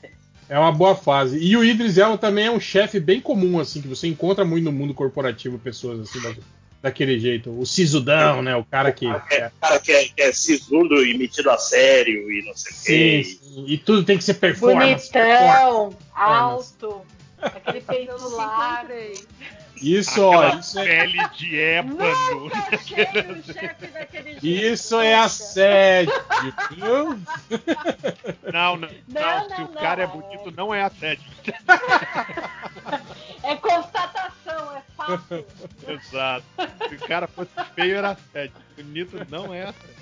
É 0.49 0.57
uma 0.57 0.71
boa 0.71 0.95
fase. 0.95 1.37
E 1.37 1.55
o 1.55 1.63
Idris 1.63 1.97
Elba 1.97 2.17
também 2.17 2.47
é 2.47 2.51
um 2.51 2.59
chefe 2.59 2.99
bem 2.99 3.21
comum, 3.21 3.59
assim, 3.59 3.81
que 3.81 3.87
você 3.87 4.07
encontra 4.07 4.43
muito 4.43 4.65
no 4.65 4.71
mundo 4.71 4.93
corporativo 4.95 5.59
pessoas 5.59 5.99
assim, 5.99 6.19
da- 6.21 6.33
daquele 6.81 7.19
jeito. 7.19 7.51
O 7.51 7.65
sisudão, 7.67 8.41
né? 8.41 8.55
O 8.55 8.63
cara 8.65 8.91
que. 8.91 9.05
É, 9.05 9.51
cara 9.61 9.79
que 9.79 9.91
é, 9.91 10.05
que 10.05 10.21
é 10.21 10.31
sisudo 10.31 11.05
e 11.05 11.15
metido 11.17 11.51
a 11.51 11.57
sério 11.57 12.31
e 12.31 12.43
não 12.45 12.55
sei 12.55 12.71
o 12.71 12.75
Sim, 12.75 12.83
quê. 12.83 13.23
sim, 13.23 13.65
e 13.67 13.77
tudo 13.77 14.03
tem 14.03 14.17
que 14.17 14.23
ser 14.23 14.33
performance. 14.35 15.11
Bonitão, 15.11 15.89
performance. 15.89 15.97
alto, 16.15 17.01
aquele 17.41 17.81
peito 17.81 18.35
largo. 18.35 18.93
Isso, 19.81 20.21
ó, 20.21 20.55
isso 20.57 20.79
é, 20.79 20.85
pele 20.85 21.29
de 21.29 21.59
ébano. 21.59 22.51
Jeito. 22.85 24.45
isso 24.45 24.99
é 24.99 25.15
assédio, 25.15 26.13
viu? 26.71 27.19
Não, 28.51 28.75
não, 28.75 28.77
não, 28.77 28.89
Não, 29.07 29.49
Se 29.49 29.61
não, 29.61 29.63
o 29.65 29.73
cara 29.73 30.03
é 30.03 30.07
bonito, 30.07 30.51
não 30.51 30.73
é 30.73 30.83
assédio. 30.83 31.23
É 33.43 33.55
constatação, 33.55 34.75
é 34.75 34.81
fato. 34.95 35.45
Exato. 35.87 36.45
Se 36.89 36.95
o 36.95 37.07
cara 37.07 37.27
fosse 37.27 37.51
feio, 37.75 37.95
era 37.95 38.11
assédio. 38.11 38.55
Bonito 38.75 39.25
não 39.29 39.53
é 39.53 39.63
assédio. 39.63 39.99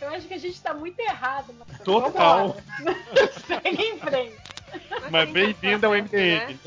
Eu 0.00 0.08
acho 0.08 0.26
que 0.26 0.34
a 0.34 0.38
gente 0.38 0.60
tá 0.60 0.72
muito 0.72 0.98
errado. 1.00 1.54
Mas 1.58 1.78
Total. 1.80 2.56
Segue 3.46 3.82
em 3.82 3.98
frente. 3.98 4.36
Mas 5.10 5.30
bem-vindo 5.30 5.86
ao 5.86 5.92
MDM. 5.92 6.58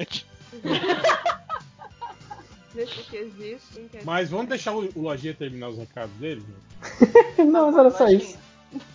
Nesse 2.75 3.03
quesito. 3.03 3.61
quem 3.73 3.87
quer- 3.87 4.03
Mas 4.03 4.29
vamos 4.29 4.47
deixar 4.47 4.71
o, 4.73 4.89
o 4.95 5.01
Lojinha 5.01 5.33
terminar 5.33 5.69
os 5.69 5.77
recados 5.77 6.13
dele? 6.15 6.43
gente? 6.43 7.43
Não, 7.45 7.67
mas 7.67 7.77
era 7.77 7.91
só 7.91 8.07
isso. 8.07 8.37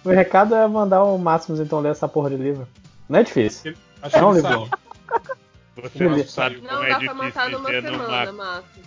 O 0.04 0.08
recado 0.10 0.54
é 0.54 0.66
mandar 0.66 1.04
o 1.04 1.16
Máximos 1.16 1.60
então 1.60 1.78
ler 1.80 1.92
essa 1.92 2.08
porra 2.08 2.30
de 2.30 2.36
livro. 2.36 2.66
Não 3.08 3.20
é 3.20 3.22
difícil. 3.22 3.74
Acho 4.02 4.14
que 4.14 4.20
É 4.20 4.24
um 4.24 4.36
ele 4.36 4.46
livro. 4.48 4.68
Você 5.76 5.98
Beleza. 5.98 6.16
não 6.24 6.28
sabe 6.28 6.56
como 6.56 6.68
Não 6.72 6.82
é 6.84 6.88
dá 6.88 6.98
pra 6.98 7.14
matar 7.14 7.46
difícil 7.50 7.58
numa 7.58 7.70
semana. 8.06 8.32
Márcio. 8.32 8.82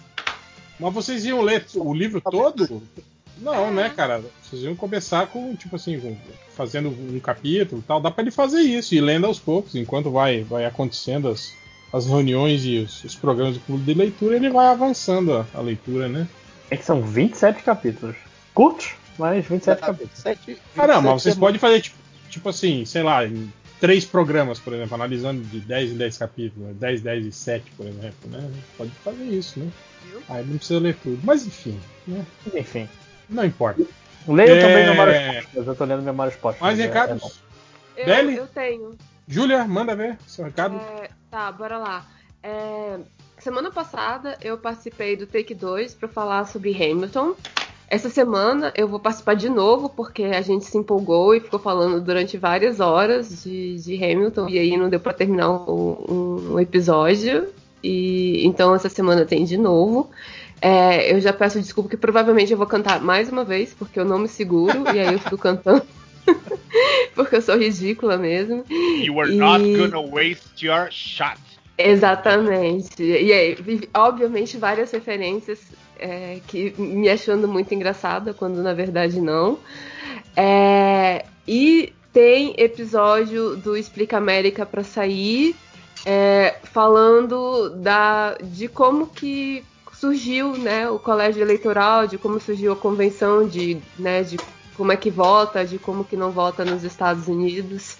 Mas 0.77 0.93
vocês 0.93 1.25
iam 1.25 1.41
ler 1.41 1.65
o 1.75 1.93
livro 1.93 2.19
todo? 2.19 2.83
Não, 3.41 3.73
né, 3.73 3.89
cara? 3.89 4.21
Vocês 4.43 4.61
iam 4.63 4.75
começar 4.75 5.25
com, 5.27 5.55
tipo 5.55 5.75
assim, 5.75 5.99
com- 5.99 6.15
fazendo 6.55 6.89
um 6.89 7.19
capítulo 7.19 7.81
e 7.81 7.83
tal. 7.87 7.99
Dá 7.99 8.11
pra 8.11 8.21
ele 8.21 8.31
fazer 8.31 8.59
isso, 8.61 8.93
e 8.93 9.01
lendo 9.01 9.25
aos 9.25 9.39
poucos, 9.39 9.75
enquanto 9.75 10.11
vai, 10.11 10.43
vai 10.43 10.65
acontecendo 10.65 11.27
as, 11.27 11.53
as 11.91 12.05
reuniões 12.05 12.63
e 12.65 12.77
os, 12.79 13.03
os 13.03 13.15
programas 13.15 13.55
do 13.55 13.59
clube 13.61 13.83
de 13.83 13.93
leitura, 13.97 14.35
ele 14.35 14.49
vai 14.49 14.67
avançando 14.67 15.33
a, 15.33 15.45
a 15.53 15.61
leitura, 15.61 16.07
né? 16.07 16.27
É 16.69 16.77
que 16.77 16.85
são 16.85 17.01
27 17.01 17.63
capítulos. 17.63 18.15
Curtos, 18.53 18.91
mas 19.17 19.45
27 19.45 19.79
capítulos. 19.81 20.19
Ah, 20.77 20.87
não, 20.87 21.01
mas 21.01 21.23
vocês 21.23 21.35
podem 21.35 21.59
fazer, 21.59 21.81
tipo, 21.81 21.97
tipo 22.29 22.47
assim, 22.49 22.85
sei 22.85 23.01
lá, 23.03 23.25
em 23.25 23.51
três 23.79 24.05
programas, 24.05 24.59
por 24.59 24.73
exemplo, 24.73 24.93
analisando 24.93 25.41
de 25.41 25.59
10 25.61 25.91
em 25.91 25.97
10 25.97 26.17
capítulos, 26.17 26.67
né? 26.67 26.73
10, 26.79 27.01
10 27.01 27.25
e 27.25 27.31
7, 27.31 27.71
por 27.75 27.87
exemplo, 27.87 28.29
né? 28.29 28.49
Pode 28.77 28.91
fazer 29.03 29.23
isso, 29.23 29.59
né? 29.59 29.67
Aí 30.29 30.45
não 30.45 30.57
precisa 30.57 30.79
ler 30.79 30.95
tudo. 31.01 31.19
Mas 31.23 31.45
enfim, 31.47 31.79
né? 32.07 32.23
Enfim. 32.53 32.87
Não 33.31 33.45
importa. 33.45 33.81
Leio 34.27 34.55
É, 34.55 34.61
também 34.61 34.85
Memórias 34.89 35.35
Póstumas. 35.45 35.67
Eu 35.67 35.75
tô 35.75 35.85
lendo 35.85 36.03
Memórias 36.03 36.35
Póstumas. 36.35 36.61
Mais 36.61 36.79
é- 36.79 36.83
é 36.83 36.85
recados? 36.85 37.21
bom. 37.21 37.31
Eu, 37.97 38.31
eu 38.31 38.47
tenho. 38.47 38.97
Júlia, 39.27 39.63
manda 39.65 39.95
ver 39.95 40.17
seu 40.27 40.45
recado. 40.45 40.75
É, 40.75 41.09
tá, 41.29 41.51
bora 41.51 41.77
lá. 41.77 42.05
É, 42.43 42.97
semana 43.39 43.71
passada 43.71 44.37
eu 44.41 44.57
participei 44.57 45.15
do 45.15 45.25
Take 45.25 45.53
2 45.55 45.93
para 45.93 46.07
falar 46.07 46.45
sobre 46.45 46.71
Hamilton. 46.71 47.33
Essa 47.87 48.09
semana 48.09 48.71
eu 48.75 48.87
vou 48.87 48.99
participar 48.99 49.35
de 49.35 49.49
novo 49.49 49.89
porque 49.89 50.23
a 50.23 50.41
gente 50.41 50.65
se 50.65 50.77
empolgou 50.77 51.35
e 51.35 51.41
ficou 51.41 51.59
falando 51.59 51.99
durante 51.99 52.37
várias 52.37 52.79
horas 52.79 53.43
de, 53.43 53.75
de 53.81 53.95
Hamilton 53.95 54.47
e 54.47 54.57
aí 54.57 54.77
não 54.77 54.89
deu 54.89 54.99
para 54.99 55.13
terminar 55.13 55.49
um, 55.49 56.51
um 56.53 56.59
episódio. 56.59 57.49
E 57.83 58.45
então 58.45 58.73
essa 58.73 58.87
semana 58.89 59.25
tem 59.25 59.43
de 59.43 59.57
novo. 59.57 60.09
É, 60.61 61.11
eu 61.11 61.19
já 61.19 61.33
peço 61.33 61.59
desculpa 61.59 61.89
que 61.89 61.97
provavelmente 61.97 62.51
eu 62.51 62.57
vou 62.57 62.67
cantar 62.67 63.01
mais 63.01 63.29
uma 63.29 63.43
vez 63.43 63.73
porque 63.73 63.99
eu 63.99 64.05
não 64.05 64.19
me 64.19 64.27
seguro 64.27 64.83
e 64.95 64.99
aí 64.99 65.13
eu 65.13 65.19
fico 65.19 65.37
cantando 65.41 65.81
porque 67.15 67.35
eu 67.37 67.41
sou 67.41 67.57
ridícula 67.57 68.17
mesmo. 68.17 68.63
You 68.69 69.19
are 69.19 69.31
E- 69.31 69.37
not 69.37 69.63
gonna 69.75 69.99
waste 70.01 70.65
your 70.65 70.87
shot. 70.91 71.37
Exatamente. 71.77 73.01
E 73.01 73.33
aí, 73.33 73.55
vi- 73.55 73.89
obviamente, 73.93 74.55
várias 74.57 74.91
referências 74.91 75.59
é, 75.99 76.39
que 76.47 76.73
me 76.77 77.09
achando 77.09 77.47
muito 77.47 77.73
engraçada, 77.73 78.33
quando 78.33 78.61
na 78.61 78.73
verdade 78.73 79.19
não. 79.19 79.57
É, 80.35 81.25
e 81.47 81.91
tem 82.13 82.53
episódio 82.57 83.55
do 83.55 83.75
Explica 83.75 84.17
América 84.17 84.65
para 84.65 84.83
sair, 84.83 85.55
é, 86.05 86.55
falando 86.63 87.69
da, 87.77 88.37
de 88.41 88.67
como 88.67 89.07
que 89.07 89.63
surgiu 90.01 90.57
né, 90.57 90.89
o 90.89 90.97
colégio 90.97 91.43
eleitoral, 91.43 92.07
de 92.07 92.17
como 92.17 92.39
surgiu 92.39 92.73
a 92.73 92.75
convenção, 92.75 93.47
de, 93.47 93.77
né, 93.99 94.23
de 94.23 94.35
como 94.75 94.91
é 94.91 94.97
que 94.97 95.11
vota, 95.11 95.63
de 95.63 95.77
como 95.77 96.03
que 96.03 96.17
não 96.17 96.31
vota 96.31 96.65
nos 96.65 96.83
Estados 96.83 97.27
Unidos. 97.27 97.97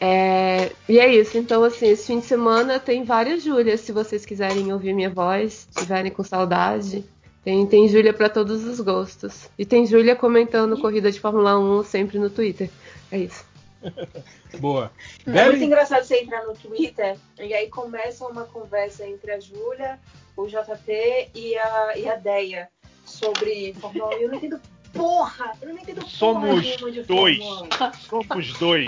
É, 0.00 0.72
e 0.88 0.98
é 0.98 1.14
isso, 1.14 1.38
então 1.38 1.62
assim, 1.62 1.86
esse 1.86 2.08
fim 2.08 2.18
de 2.18 2.26
semana 2.26 2.80
tem 2.80 3.04
várias 3.04 3.44
Júlias, 3.44 3.80
se 3.80 3.92
vocês 3.92 4.26
quiserem 4.26 4.72
ouvir 4.72 4.92
minha 4.92 5.08
voz, 5.08 5.68
estiverem 5.70 6.10
com 6.10 6.24
saudade. 6.24 7.04
Tem, 7.44 7.64
tem 7.64 7.88
Júlia 7.88 8.12
para 8.12 8.28
todos 8.28 8.64
os 8.64 8.80
gostos. 8.80 9.48
E 9.56 9.64
tem 9.64 9.86
Júlia 9.86 10.16
comentando 10.16 10.80
corrida 10.80 11.12
de 11.12 11.20
Fórmula 11.20 11.56
1 11.56 11.84
sempre 11.84 12.18
no 12.18 12.28
Twitter. 12.28 12.68
É 13.08 13.18
isso. 13.18 13.44
Boa. 14.58 14.90
É 15.24 15.44
muito 15.44 15.62
engraçado 15.62 16.02
você 16.02 16.16
entrar 16.22 16.44
no 16.44 16.54
Twitter 16.54 17.16
e 17.38 17.54
aí 17.54 17.68
começa 17.68 18.26
uma 18.26 18.42
conversa 18.44 19.06
entre 19.06 19.30
a 19.30 19.38
Júlia, 19.38 19.96
o 20.36 20.46
JP 20.46 21.30
e 21.34 21.56
a, 21.56 21.96
e 21.96 22.08
a 22.08 22.16
Deia 22.16 22.68
sobre 23.04 23.74
Fórmula 23.80 24.08
1. 24.08 24.12
Eu 24.12 24.28
não 24.28 24.34
entendo 24.36 24.60
porra! 24.92 25.52
Eu 25.60 25.68
não 25.68 25.78
entendo 25.78 26.00
porra 26.00 26.10
Somos 26.10 26.62
nenhuma 26.62 26.90
de 26.90 27.02
dois. 27.02 27.38
Fórmula 27.38 27.68
1. 27.88 27.92
Somos 27.94 28.58
dois. 28.58 28.86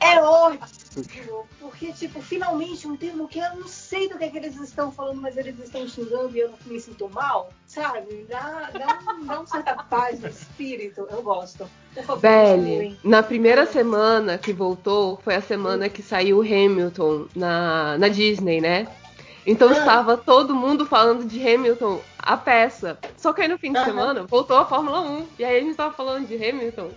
É 0.00 0.20
ótimo! 0.20 1.46
Porque, 1.58 1.92
tipo, 1.92 2.20
finalmente 2.22 2.86
um 2.86 2.96
termo 2.96 3.26
que 3.26 3.38
eu 3.38 3.56
não 3.56 3.66
sei 3.66 4.08
do 4.08 4.16
que, 4.16 4.24
é 4.24 4.28
que 4.28 4.36
eles 4.36 4.54
estão 4.60 4.92
falando, 4.92 5.20
mas 5.20 5.36
eles 5.36 5.58
estão 5.58 5.88
xingando 5.88 6.36
e 6.36 6.40
eu 6.40 6.50
não 6.50 6.58
me 6.66 6.78
sinto 6.78 7.08
mal, 7.08 7.52
sabe? 7.66 8.26
Dá, 8.28 8.70
dá, 8.72 9.12
um, 9.12 9.26
dá 9.26 9.40
uma 9.40 9.46
certa 9.46 9.74
paz 9.74 10.20
no 10.20 10.28
espírito. 10.28 11.06
Eu 11.10 11.22
gosto. 11.22 11.68
Por 11.94 12.04
favor, 12.04 12.20
Velho, 12.20 12.62
continuem. 12.62 12.98
na 13.02 13.22
primeira 13.22 13.66
semana 13.66 14.38
que 14.38 14.52
voltou, 14.52 15.18
foi 15.24 15.34
a 15.34 15.40
semana 15.40 15.88
que 15.88 16.02
saiu 16.02 16.38
o 16.38 16.42
Hamilton 16.42 17.26
na, 17.34 17.98
na 17.98 18.08
Disney, 18.08 18.60
né? 18.60 18.86
Então 19.46 19.70
estava 19.72 20.16
todo 20.16 20.54
mundo 20.54 20.86
falando 20.86 21.24
de 21.26 21.38
Hamilton, 21.46 22.00
a 22.18 22.36
peça. 22.36 22.98
Só 23.16 23.32
que 23.32 23.42
aí 23.42 23.48
no 23.48 23.58
fim 23.58 23.72
de 23.72 23.78
Aham. 23.78 23.84
semana 23.86 24.22
voltou 24.24 24.56
a 24.56 24.64
Fórmula 24.64 25.00
1. 25.02 25.26
E 25.38 25.44
aí 25.44 25.58
a 25.58 25.60
gente 25.60 25.76
tava 25.76 25.92
falando 25.94 26.26
de 26.26 26.34
Hamilton, 26.34 26.90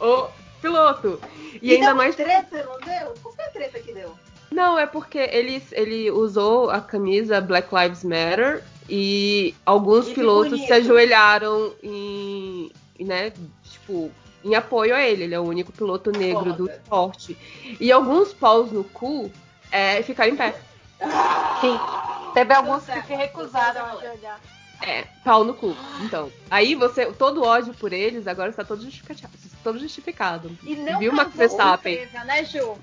o 0.00 0.26
piloto. 0.60 1.20
E, 1.60 1.70
E 1.70 1.74
ainda 1.74 1.86
deu 1.86 1.94
mais. 1.96 2.16
treta, 2.16 2.64
não 2.64 2.78
deu? 2.80 3.14
Qual 3.22 3.34
foi 3.34 3.44
a 3.44 3.50
treta 3.50 3.78
que 3.78 3.92
deu? 3.92 4.12
Não, 4.50 4.78
é 4.78 4.84
porque 4.86 5.18
ele, 5.18 5.62
ele 5.72 6.10
usou 6.10 6.68
a 6.70 6.80
camisa 6.80 7.40
Black 7.40 7.68
Lives 7.74 8.04
Matter 8.04 8.62
e 8.88 9.54
alguns 9.64 10.08
E 10.08 10.14
pilotos 10.14 10.50
bonito. 10.52 10.66
se 10.66 10.72
ajoelharam 10.72 11.72
em, 11.82 12.70
né, 13.00 13.32
tipo, 13.64 14.10
em 14.44 14.54
apoio 14.54 14.94
a 14.94 15.00
ele. 15.02 15.22
Ele 15.24 15.34
é 15.34 15.40
o 15.40 15.44
único 15.44 15.72
piloto 15.72 16.10
negro 16.12 16.52
do 16.52 16.68
esporte. 16.68 17.38
E 17.80 17.90
alguns 17.92 18.32
paus 18.34 18.70
no 18.72 18.84
cu 18.84 19.30
é, 19.70 20.02
ficaram 20.02 20.32
em 20.32 20.36
pé. 20.36 20.54
Sim. 21.60 21.78
Teve 22.34 22.54
alguns 22.54 22.84
que 22.84 23.02
se 23.02 23.14
recusaram 23.14 23.86
a 23.86 23.94
olhar. 23.94 24.40
É, 24.80 25.04
pau 25.24 25.44
no 25.44 25.54
cu. 25.54 25.76
Então, 26.00 26.32
aí 26.50 26.74
você, 26.74 27.06
todo 27.12 27.42
o 27.42 27.46
ódio 27.46 27.72
por 27.74 27.92
eles 27.92 28.26
agora 28.26 28.50
está 28.50 28.64
todo 28.64 28.82
justificado. 28.82 29.32
Todo 29.62 29.78
justificado. 29.78 30.50
E 30.64 30.74
não 30.74 30.98
Viu, 30.98 31.12
Max 31.12 31.34
Verstappen? 31.36 31.98
surpresa, 32.00 32.24
né, 32.24 32.44
Ju? 32.44 32.76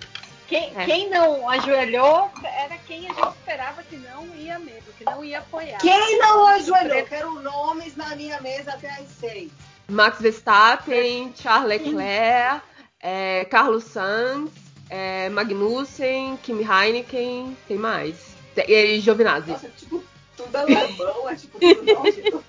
Quem, 0.47 0.71
É. 0.75 0.85
quem 0.85 1.09
não 1.09 1.47
ajoelhou 1.49 2.31
era 2.43 2.77
quem 2.87 3.07
a 3.09 3.13
gente 3.13 3.37
esperava 3.37 3.83
que 3.83 3.97
não 3.97 4.25
ia 4.35 4.57
mesmo, 4.57 4.93
que 4.97 5.03
não 5.03 5.23
ia 5.23 5.39
apoiar. 5.39 5.77
Quem 5.79 6.17
não 6.19 6.47
ajoelhou? 6.47 6.97
Eu 6.97 7.05
quero 7.05 7.41
nomes 7.41 7.95
na 7.97 8.15
minha 8.15 8.39
mesa 8.41 8.71
até 8.73 8.89
às 8.89 9.07
seis. 9.09 9.51
Max 9.87 10.19
Verstappen, 10.21 11.33
Charles 11.35 11.67
Leclerc, 11.67 12.61
é, 13.01 13.45
Carlos 13.45 13.83
Sainz 13.83 14.51
é, 14.89 15.29
Magnussen, 15.29 16.37
Kimi 16.43 16.63
Heineken, 16.63 17.55
tem 17.67 17.77
mais. 17.77 18.15
Tem- 18.55 18.69
E 18.69 18.99
Giovinazzi. 18.99 19.51
Nossa, 19.51 19.69
tipo, 19.69 20.03
tudo 20.35 20.55
alemão, 20.55 21.29
é 21.29 21.35
tipo 21.35 21.59
tudo 21.59 21.83
nórdico. 21.93 22.43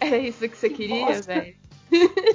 Era 0.00 0.16
isso 0.18 0.48
que 0.48 0.56
você 0.56 0.68
queria, 0.70 1.06
Nossa. 1.06 1.22
velho? 1.22 1.56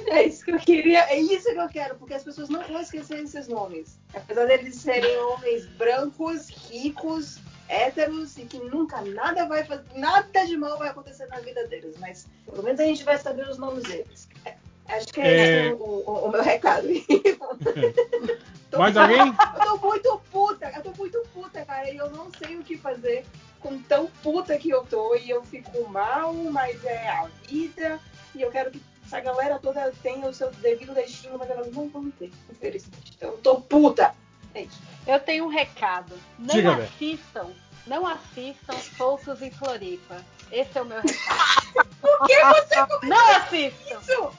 É 0.08 0.22
isso 0.26 0.44
que 0.44 0.50
eu 0.52 0.58
queria, 0.58 1.00
é 1.10 1.20
isso 1.20 1.44
que 1.52 1.58
eu 1.58 1.68
quero, 1.68 1.94
porque 1.96 2.14
as 2.14 2.24
pessoas 2.24 2.48
não 2.48 2.62
vão 2.64 2.80
esquecer 2.80 3.22
esses 3.22 3.48
nomes. 3.48 3.98
Apesar 4.14 4.46
deles 4.46 4.76
serem 4.76 5.14
homens 5.18 5.66
brancos, 5.66 6.48
ricos, 6.70 7.38
héteros 7.68 8.38
e 8.38 8.42
que 8.46 8.56
nunca 8.58 9.02
nada 9.02 9.46
vai 9.46 9.62
fazer, 9.64 9.84
nada 9.94 10.46
de 10.46 10.56
mal 10.56 10.78
vai 10.78 10.88
acontecer 10.88 11.26
na 11.26 11.38
vida 11.40 11.66
deles, 11.68 11.94
mas 12.00 12.26
pelo 12.46 12.62
menos 12.62 12.80
a 12.80 12.84
gente 12.84 13.04
vai 13.04 13.18
saber 13.18 13.46
os 13.46 13.58
nomes 13.58 13.84
deles. 13.84 14.26
Acho 14.96 15.06
que 15.06 15.20
é, 15.20 15.26
É. 15.26 15.66
esse 15.66 15.72
o, 15.74 15.84
o- 16.06 16.26
o 16.26 16.30
meu 16.30 16.42
recado. 16.42 16.86
Mais 18.76 18.96
alguém? 18.96 19.18
Eu 19.18 19.78
tô 19.78 19.86
muito 19.88 20.20
puta, 20.30 20.72
eu 20.74 20.82
tô 20.82 20.90
muito 20.98 21.18
puta, 21.34 21.64
cara, 21.64 21.90
e 21.90 21.96
eu 21.96 22.10
não 22.10 22.30
sei 22.32 22.56
o 22.56 22.62
que 22.62 22.76
fazer 22.76 23.24
com 23.60 23.78
tão 23.82 24.06
puta 24.22 24.56
que 24.58 24.70
eu 24.70 24.82
tô, 24.84 25.14
e 25.16 25.28
eu 25.30 25.42
fico 25.44 25.86
mal, 25.88 26.32
mas 26.34 26.82
é 26.84 27.08
a 27.08 27.28
vida, 27.46 28.00
e 28.34 28.40
eu 28.42 28.50
quero 28.50 28.70
que 28.70 28.82
essa 29.06 29.20
galera 29.20 29.58
toda 29.58 29.92
tenha 30.02 30.26
o 30.26 30.32
seu 30.34 30.50
devido 30.52 30.94
destino, 30.94 31.38
mas 31.38 31.50
elas 31.50 31.70
não 31.70 31.88
vão 31.88 32.10
ter, 32.12 32.32
infelizmente. 32.50 33.12
Então 33.16 33.30
eu 33.30 33.38
tô 33.38 33.56
puta. 33.60 34.14
É 34.54 34.62
isso. 34.62 34.80
Eu 35.06 35.20
tenho 35.20 35.44
um 35.44 35.48
recado. 35.48 36.18
Não 36.38 36.54
Diga, 36.54 36.74
assistam, 36.76 37.50
não 37.86 38.06
assistam 38.06 38.74
Soltos 38.96 39.40
em 39.42 39.50
Floripa. 39.50 40.16
Esse 40.50 40.76
é 40.78 40.82
o 40.82 40.86
meu 40.86 41.00
recado. 41.02 41.86
Por 42.00 42.26
que 42.26 42.36
você 42.44 42.74
começou 42.86 43.00
Não 43.08 43.36
assistam! 43.36 44.00
Isso! 44.00 44.32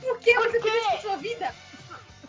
Por 0.00 0.18
que 0.18 0.34
você 0.34 0.58
Porque- 0.60 0.70
fez 0.70 0.86
isso 0.94 1.02
sua 1.02 1.16
vida? 1.16 1.54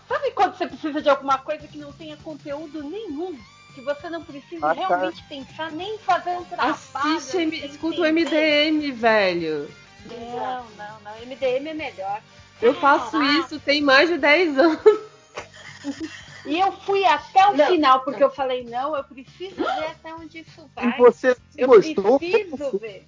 Sabe 0.08 0.32
quando 0.32 0.58
você 0.58 0.68
precisa 0.68 1.02
de 1.02 1.10
alguma 1.10 1.38
coisa 1.38 1.68
que 1.68 1.78
não 1.78 1.92
tenha 1.94 2.18
conteúdo 2.18 2.84
nenhum? 2.84 3.38
Que 3.74 3.82
você 3.82 4.10
não 4.10 4.22
precisa 4.24 4.70
Ah, 4.70 4.76
tá. 4.76 4.88
realmente 4.88 5.24
pensar, 5.30 5.72
nem 5.72 5.98
fazer 6.00 6.32
um 6.32 6.44
trabalho. 6.44 6.76
Assiste, 7.16 7.38
M- 7.38 7.66
escuta 7.66 8.02
o. 8.02 8.06
MDM, 8.06 8.92
velho. 8.92 9.72
Não, 10.06 10.66
não, 10.76 11.00
não. 11.02 11.16
MDM 11.26 11.70
é 11.70 11.74
melhor. 11.74 12.22
Eu 12.62 12.74
faço 12.76 13.12
Caraca. 13.12 13.40
isso 13.40 13.60
tem 13.62 13.82
mais 13.82 14.10
de 14.10 14.18
10 14.18 14.58
anos. 14.60 14.80
E 16.46 16.60
eu 16.60 16.72
fui 16.72 17.06
até 17.06 17.48
o 17.48 17.56
Não. 17.56 17.68
final, 17.68 18.02
porque 18.02 18.24
eu 18.24 18.30
falei, 18.32 18.64
não, 18.64 18.96
eu 18.96 19.04
preciso 19.04 19.56
ver 19.56 19.86
até 19.86 20.14
onde 20.14 20.40
isso 20.40 20.70
vai. 20.76 20.90
E 20.90 20.98
você 20.98 21.38
eu 21.58 21.68
gostou? 21.68 22.20
preciso 22.20 22.78
ver. 22.80 23.08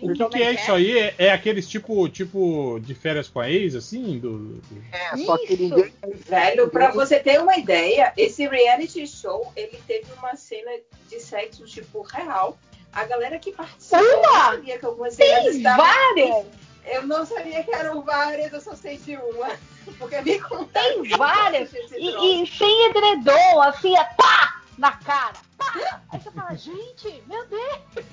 O 0.00 0.12
que, 0.12 0.18
Como 0.18 0.30
que 0.30 0.42
é 0.42 0.46
é 0.46 0.52
isso 0.54 0.72
aí? 0.72 0.98
É, 0.98 1.14
é 1.18 1.32
aqueles 1.32 1.68
tipo, 1.68 2.08
tipo 2.08 2.78
de 2.80 2.94
férias 2.94 3.28
com 3.28 3.40
a 3.40 3.50
ex, 3.50 3.74
assim? 3.74 4.18
Do, 4.18 4.62
É, 4.92 5.16
só 5.18 5.36
que 5.38 5.54
Isso. 5.54 5.62
ninguém. 5.62 5.92
Velho, 6.26 6.68
pra 6.68 6.90
você 6.90 7.18
ter 7.18 7.40
uma 7.40 7.56
ideia, 7.56 8.12
esse 8.16 8.46
reality 8.46 9.06
show, 9.06 9.52
ele 9.56 9.78
teve 9.86 10.06
uma 10.18 10.36
cena 10.36 10.70
de 11.08 11.20
sexo, 11.20 11.64
tipo, 11.64 12.02
real. 12.02 12.58
A 12.92 13.04
galera 13.04 13.38
que 13.38 13.52
participou 13.52 14.00
Uma? 14.00 14.52
sabia 14.52 14.78
que 14.78 14.86
algumas 14.86 15.14
cenas 15.14 15.44
Tem 15.44 15.56
estavam... 15.56 15.84
várias! 15.84 16.46
Eu 16.86 17.06
não 17.06 17.26
sabia 17.26 17.62
que 17.62 17.74
eram 17.74 18.00
várias, 18.02 18.52
eu 18.52 18.60
só 18.60 18.74
sei 18.74 18.96
de 18.96 19.16
uma. 19.16 19.50
Porque 19.98 20.20
me 20.22 20.38
contaram. 20.40 21.02
Tem 21.02 21.16
várias! 21.16 21.70
E, 21.72 22.42
e 22.42 22.46
sem 22.46 22.86
edredom, 22.86 23.60
assim, 23.62 23.94
é 23.96 24.04
pá! 24.16 24.57
Na 24.78 24.92
cara! 24.92 25.34
Pá! 25.58 26.00
Aí 26.10 26.20
você 26.20 26.30
fala, 26.30 26.54
gente, 26.54 27.22
meu 27.26 27.44
Deus! 27.46 28.06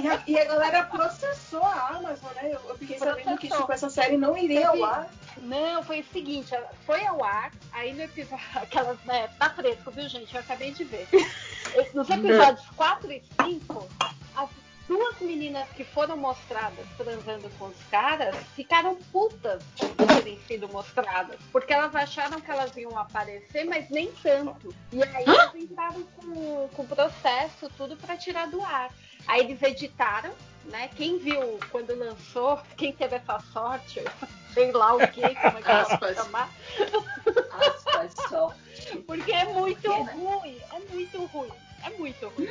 E 0.00 0.08
a, 0.08 0.22
e 0.26 0.38
a 0.38 0.44
galera 0.46 0.84
processou 0.84 1.62
a 1.62 1.88
Amazon, 1.88 2.32
né? 2.34 2.54
Eu, 2.54 2.60
eu 2.70 2.78
fiquei 2.78 2.98
sabendo 2.98 3.36
que 3.38 3.48
Processou. 3.48 3.58
tipo, 3.58 3.72
essa 3.72 3.90
série 3.90 4.16
não 4.16 4.36
iria 4.36 4.68
ao 4.68 4.82
ar. 4.82 5.10
Não, 5.42 5.82
foi 5.82 6.00
o 6.00 6.04
seguinte, 6.04 6.54
foi 6.86 7.04
ao 7.06 7.22
ar, 7.22 7.52
aí 7.72 7.92
no 7.92 8.02
episódio, 8.02 8.44
aquelas, 8.56 8.98
né, 9.04 9.28
tá 9.38 9.50
fresco, 9.50 9.90
viu 9.90 10.08
gente? 10.08 10.34
Eu 10.34 10.40
acabei 10.40 10.72
de 10.72 10.84
ver. 10.84 11.06
Nos 11.94 12.08
episódios 12.08 12.66
4 12.76 13.12
e 13.12 13.22
5, 13.42 13.88
as 14.00 14.19
duas 14.90 15.20
meninas 15.20 15.68
que 15.68 15.84
foram 15.84 16.16
mostradas 16.16 16.84
transando 16.96 17.48
com 17.56 17.66
os 17.66 17.80
caras 17.92 18.34
ficaram 18.56 18.96
putas 19.12 19.62
de 19.76 19.86
terem 20.04 20.36
sido 20.48 20.68
mostradas. 20.68 21.38
Porque 21.52 21.72
elas 21.72 21.94
acharam 21.94 22.40
que 22.40 22.50
elas 22.50 22.76
iam 22.76 22.98
aparecer, 22.98 23.64
mas 23.66 23.88
nem 23.88 24.10
tanto. 24.20 24.74
E 24.92 25.00
aí 25.00 25.24
elas 25.24 25.54
entraram 25.54 26.02
com, 26.02 26.68
com 26.74 26.82
o 26.82 26.88
processo, 26.88 27.70
tudo 27.76 27.96
pra 27.96 28.16
tirar 28.16 28.48
do 28.48 28.60
ar. 28.64 28.92
Aí 29.28 29.42
eles 29.42 29.62
editaram, 29.62 30.32
né? 30.64 30.90
Quem 30.96 31.18
viu 31.18 31.60
quando 31.70 31.96
lançou, 31.96 32.60
quem 32.76 32.92
teve 32.92 33.14
essa 33.14 33.38
sorte, 33.52 34.02
sei 34.52 34.72
lá 34.72 34.96
o 34.96 35.06
que, 35.06 35.20
como 35.20 35.58
é 35.58 35.62
que 35.62 35.70
Aspas. 35.70 36.16
chamar. 36.16 36.50
Aspas 37.52 38.14
só. 38.28 38.52
Porque 39.06 39.30
é 39.30 39.44
muito 39.44 39.88
ruim, 39.88 40.60
é 40.72 40.92
muito 40.92 41.24
ruim, 41.26 41.52
é 41.84 41.90
muito 41.90 42.28
ruim. 42.30 42.48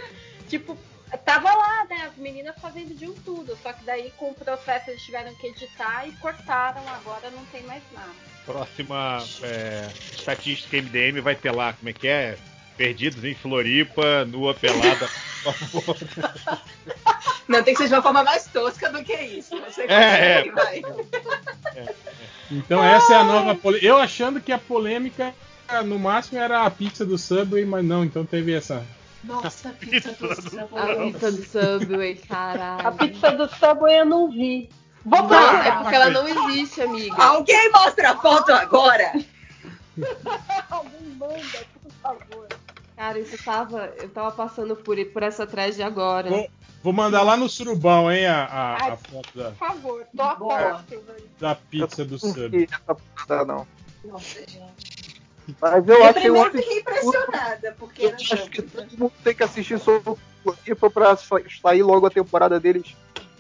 Tipo, 0.48 0.78
tava 1.18 1.54
lá, 1.54 1.86
né, 1.90 2.10
as 2.12 2.16
meninas 2.18 2.56
fazendo 2.62 2.94
de 2.96 3.08
um 3.08 3.14
tudo, 3.14 3.58
só 3.62 3.74
que 3.74 3.84
daí 3.84 4.12
com 4.18 4.30
o 4.30 4.34
processo 4.36 4.90
eles 4.90 5.02
tiveram 5.02 5.34
que 5.36 5.48
editar 5.48 6.08
e 6.08 6.12
cortaram, 6.14 6.82
agora 6.90 7.30
não 7.32 7.44
tem 7.46 7.64
mais 7.64 7.82
nada. 7.94 8.10
Próxima 8.46 9.24
é, 9.44 9.90
estatística 10.12 10.78
MDM 10.78 11.22
vai 11.22 11.36
ter 11.36 11.52
lá, 11.52 11.74
como 11.74 11.90
é 11.90 11.94
que 11.94 12.08
é? 12.08 12.38
Perdidos 12.78 13.24
em 13.26 13.36
Floripa, 13.36 14.26
nua 14.26 14.54
pelada. 14.54 15.10
Não, 17.48 17.64
tem 17.64 17.74
que 17.74 17.82
ser 17.82 17.88
de 17.88 17.96
uma 17.96 18.02
forma 18.04 18.24
mais 18.24 18.46
tosca 18.46 18.90
do 18.92 19.04
que 19.04 19.14
isso. 19.14 19.60
Você 19.62 19.82
É, 19.84 20.44
consegue, 20.44 20.52
vai. 20.52 20.82
Então 22.52 22.84
essa 22.84 23.14
é 23.14 23.18
a 23.18 23.24
nova 23.24 23.56
polêmica. 23.56 23.86
Eu 23.88 23.98
achando 23.98 24.40
que 24.40 24.52
a 24.52 24.58
polêmica 24.58 25.34
no 25.86 25.98
máximo 26.00 26.40
era 26.40 26.64
a 26.66 26.70
pizza 26.70 27.06
do 27.06 27.18
Subway, 27.18 27.66
mas 27.66 27.84
não, 27.84 28.04
então 28.06 28.26
teve 28.26 28.54
essa. 28.54 28.86
Nossa, 29.24 29.70
pizza 29.72 30.12
do 30.14 30.32
A 30.32 30.36
Subway. 30.36 31.12
pizza 31.12 31.32
do 31.32 31.44
Subway, 31.46 32.16
caralho. 32.16 32.88
A 32.88 32.92
pizza 32.92 33.32
do 33.32 33.48
Subway 33.56 34.00
eu 34.00 34.06
não 34.06 34.32
vi. 34.32 34.70
Vou 35.06 35.20
Não, 35.22 35.28
procurar. 35.28 35.66
é 35.68 35.72
porque 35.72 35.96
ela 35.96 36.10
não 36.10 36.28
existe, 36.28 36.82
amiga. 36.82 37.16
Alguém 37.24 37.72
mostra 37.72 38.12
a 38.12 38.18
foto 38.18 38.52
agora! 38.52 39.14
Alguém 40.70 41.02
manda, 41.18 41.66
por 41.82 41.92
favor. 42.02 42.48
Cara, 42.96 43.20
isso 43.20 43.42
tava. 43.44 43.94
Eu 43.98 44.10
tava 44.10 44.32
passando 44.32 44.76
por, 44.76 44.98
por 45.08 45.24
essa 45.24 45.48
thread 45.48 45.82
agora. 45.82 46.30
Vou, 46.30 46.50
vou 46.84 46.94
mandar 46.94 47.22
lá 47.22 47.38
no 47.38 47.48
surubão, 47.48 48.12
hein, 48.12 48.26
a, 48.26 48.44
a, 48.46 48.76
a 48.94 48.98
foto 48.98 49.30
da, 49.38 49.52
Por 49.52 49.56
favor, 49.58 50.06
tô 50.16 50.52
a 50.52 50.74
velho. 50.78 51.30
da 51.40 51.56
pizza 51.56 52.04
do 52.06 52.18
Não 52.22 52.30
essa 52.64 52.96
parada, 53.16 53.46
não. 53.54 53.68
Nossa, 54.04 54.40
gente. 54.40 54.99
Mas 55.62 55.88
eu 55.88 55.96
Eu 55.96 56.04
achei 56.06 56.22
primeiro 56.22 56.48
ontem. 56.50 56.62
fiquei 56.62 56.80
impressionada, 56.80 57.76
porque 57.80 58.06
Eu 58.06 58.16
acho 58.16 58.50
que 58.50 58.62
todo 58.62 58.98
mundo 58.98 59.14
tem 59.24 59.34
que 59.36 59.44
assistir 59.44 59.80
Soltos 59.80 60.14
em 60.18 60.44
Floripa 60.44 60.90
pra 60.90 61.16
sa- 61.18 61.42
sair 61.62 61.84
logo 61.84 62.06
a 62.06 62.10
temporada 62.12 62.60
deles 62.60 62.96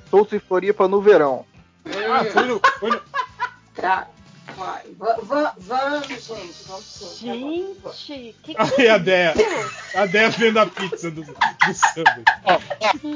Soltos 0.09 0.33
em 0.33 0.39
Floripa 0.39 0.87
no 0.87 1.01
verão. 1.01 1.45
Ah, 1.85 2.25
foi 2.25 2.43
no, 2.45 2.61
foi 2.79 2.89
no- 2.91 3.01
Tá, 3.75 4.07
vai. 4.57 4.83
Vamos, 4.97 6.07
gente, 6.07 6.63
vamos. 6.67 7.17
Gente, 7.19 8.35
que 8.43 8.53
que 8.53 8.61
Aí 8.81 8.87
é 8.87 8.89
a 8.91 8.97
Dea, 8.97 9.33
isso? 9.35 9.97
a 9.97 10.05
Dea 10.05 10.29
vendo 10.31 10.59
a 10.59 10.65
pizza 10.65 11.09
do, 11.09 11.21
do 11.23 11.31
Subway. 11.33 12.25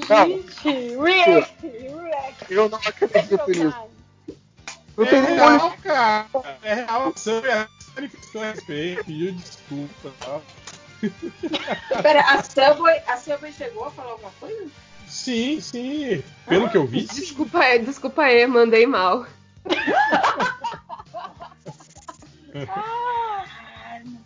Gente, 0.07 0.95
react, 0.97 1.59
react. 1.67 2.45
Eu 2.53 2.69
não 2.69 2.77
acredito 2.77 3.47
nisso. 3.49 3.75
Não 4.95 5.05
É 5.05 5.09
tem 5.09 5.21
real, 5.23 5.49
olho. 5.65 5.73
cara. 5.83 6.25
É 6.63 6.73
real. 6.75 7.09
O 7.09 7.19
Subway 7.19 7.51
manifestou 7.95 8.41
respeito, 8.41 9.05
pediu 9.05 9.31
desculpa 9.33 10.07
e 10.07 10.11
tal. 10.19 10.43
Pera, 12.01 12.21
a 12.21 12.43
Subway, 12.43 13.01
a 13.07 13.17
Subway 13.17 13.51
chegou 13.51 13.85
a 13.85 13.91
falar 13.91 14.11
alguma 14.11 14.31
coisa? 14.39 14.67
Sim, 15.07 15.59
sim. 15.59 16.23
Pelo 16.47 16.69
que 16.69 16.77
eu 16.77 16.87
vi. 16.87 17.03
Desculpa 17.03 17.59
aí, 17.59 17.79
desculpa 17.79 18.23
aí, 18.23 18.47
mandei 18.47 18.85
mal. 18.85 19.25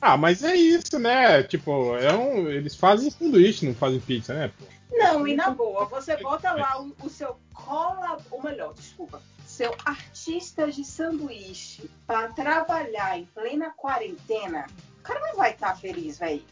Ah, 0.01 0.15
mas 0.17 0.43
é 0.43 0.55
isso, 0.55 0.99
né? 0.99 1.43
Tipo, 1.43 1.95
é 1.97 2.13
um, 2.13 2.47
eles 2.49 2.75
fazem 2.75 3.09
sanduíche, 3.09 3.65
não 3.65 3.73
fazem 3.73 3.99
pizza, 3.99 4.33
né? 4.33 4.51
Não, 4.91 5.27
e 5.27 5.35
na 5.35 5.49
boa, 5.49 5.85
você 5.85 6.17
bota 6.17 6.53
lá 6.53 6.81
o, 6.81 6.95
o 7.03 7.09
seu 7.09 7.37
cola, 7.53 8.17
ou 8.31 8.41
melhor, 8.43 8.73
desculpa, 8.73 9.21
seu 9.57 9.75
artista 9.83 10.71
de 10.71 10.85
sanduíche 10.85 11.89
pra 12.05 12.27
trabalhar 12.27 13.17
em 13.17 13.25
plena 13.25 13.71
quarentena, 13.71 14.67
o 14.99 15.01
cara 15.01 15.19
não 15.19 15.35
vai 15.35 15.51
estar 15.51 15.75
feliz, 15.75 16.19
velho. 16.19 16.43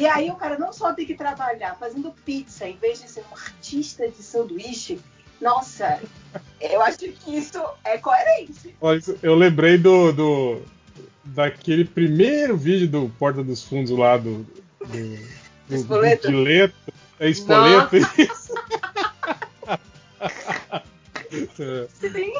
E 0.00 0.06
aí 0.06 0.30
o 0.30 0.36
cara 0.36 0.58
não 0.58 0.72
só 0.72 0.94
tem 0.94 1.04
que 1.04 1.14
trabalhar 1.14 1.74
fazendo 1.74 2.14
pizza 2.24 2.66
em 2.66 2.78
vez 2.78 3.02
de 3.02 3.10
ser 3.10 3.22
um 3.30 3.34
artista 3.34 4.08
de 4.08 4.22
sanduíche. 4.22 4.98
Nossa, 5.38 6.00
eu 6.58 6.80
acho 6.80 6.96
que 6.96 7.36
isso 7.36 7.62
é 7.84 7.98
coerente. 7.98 8.74
Olha, 8.80 9.02
eu 9.22 9.34
lembrei 9.34 9.76
do, 9.76 10.12
do 10.12 10.62
daquele 11.24 11.84
primeiro 11.84 12.56
vídeo 12.56 12.88
do 12.88 13.12
Porta 13.18 13.44
dos 13.44 13.62
Fundos 13.62 13.90
lá 13.90 14.16
do 14.16 14.46
do, 14.80 14.86
do, 14.86 15.18
do 15.68 15.74
Espoleto? 15.74 16.28
Dileto. 16.28 16.74
É 17.20 17.28
Espoleto, 17.28 17.98
Nossa. 17.98 18.22
isso. 18.22 18.54
É. 21.58 21.86
Sim. 22.00 22.32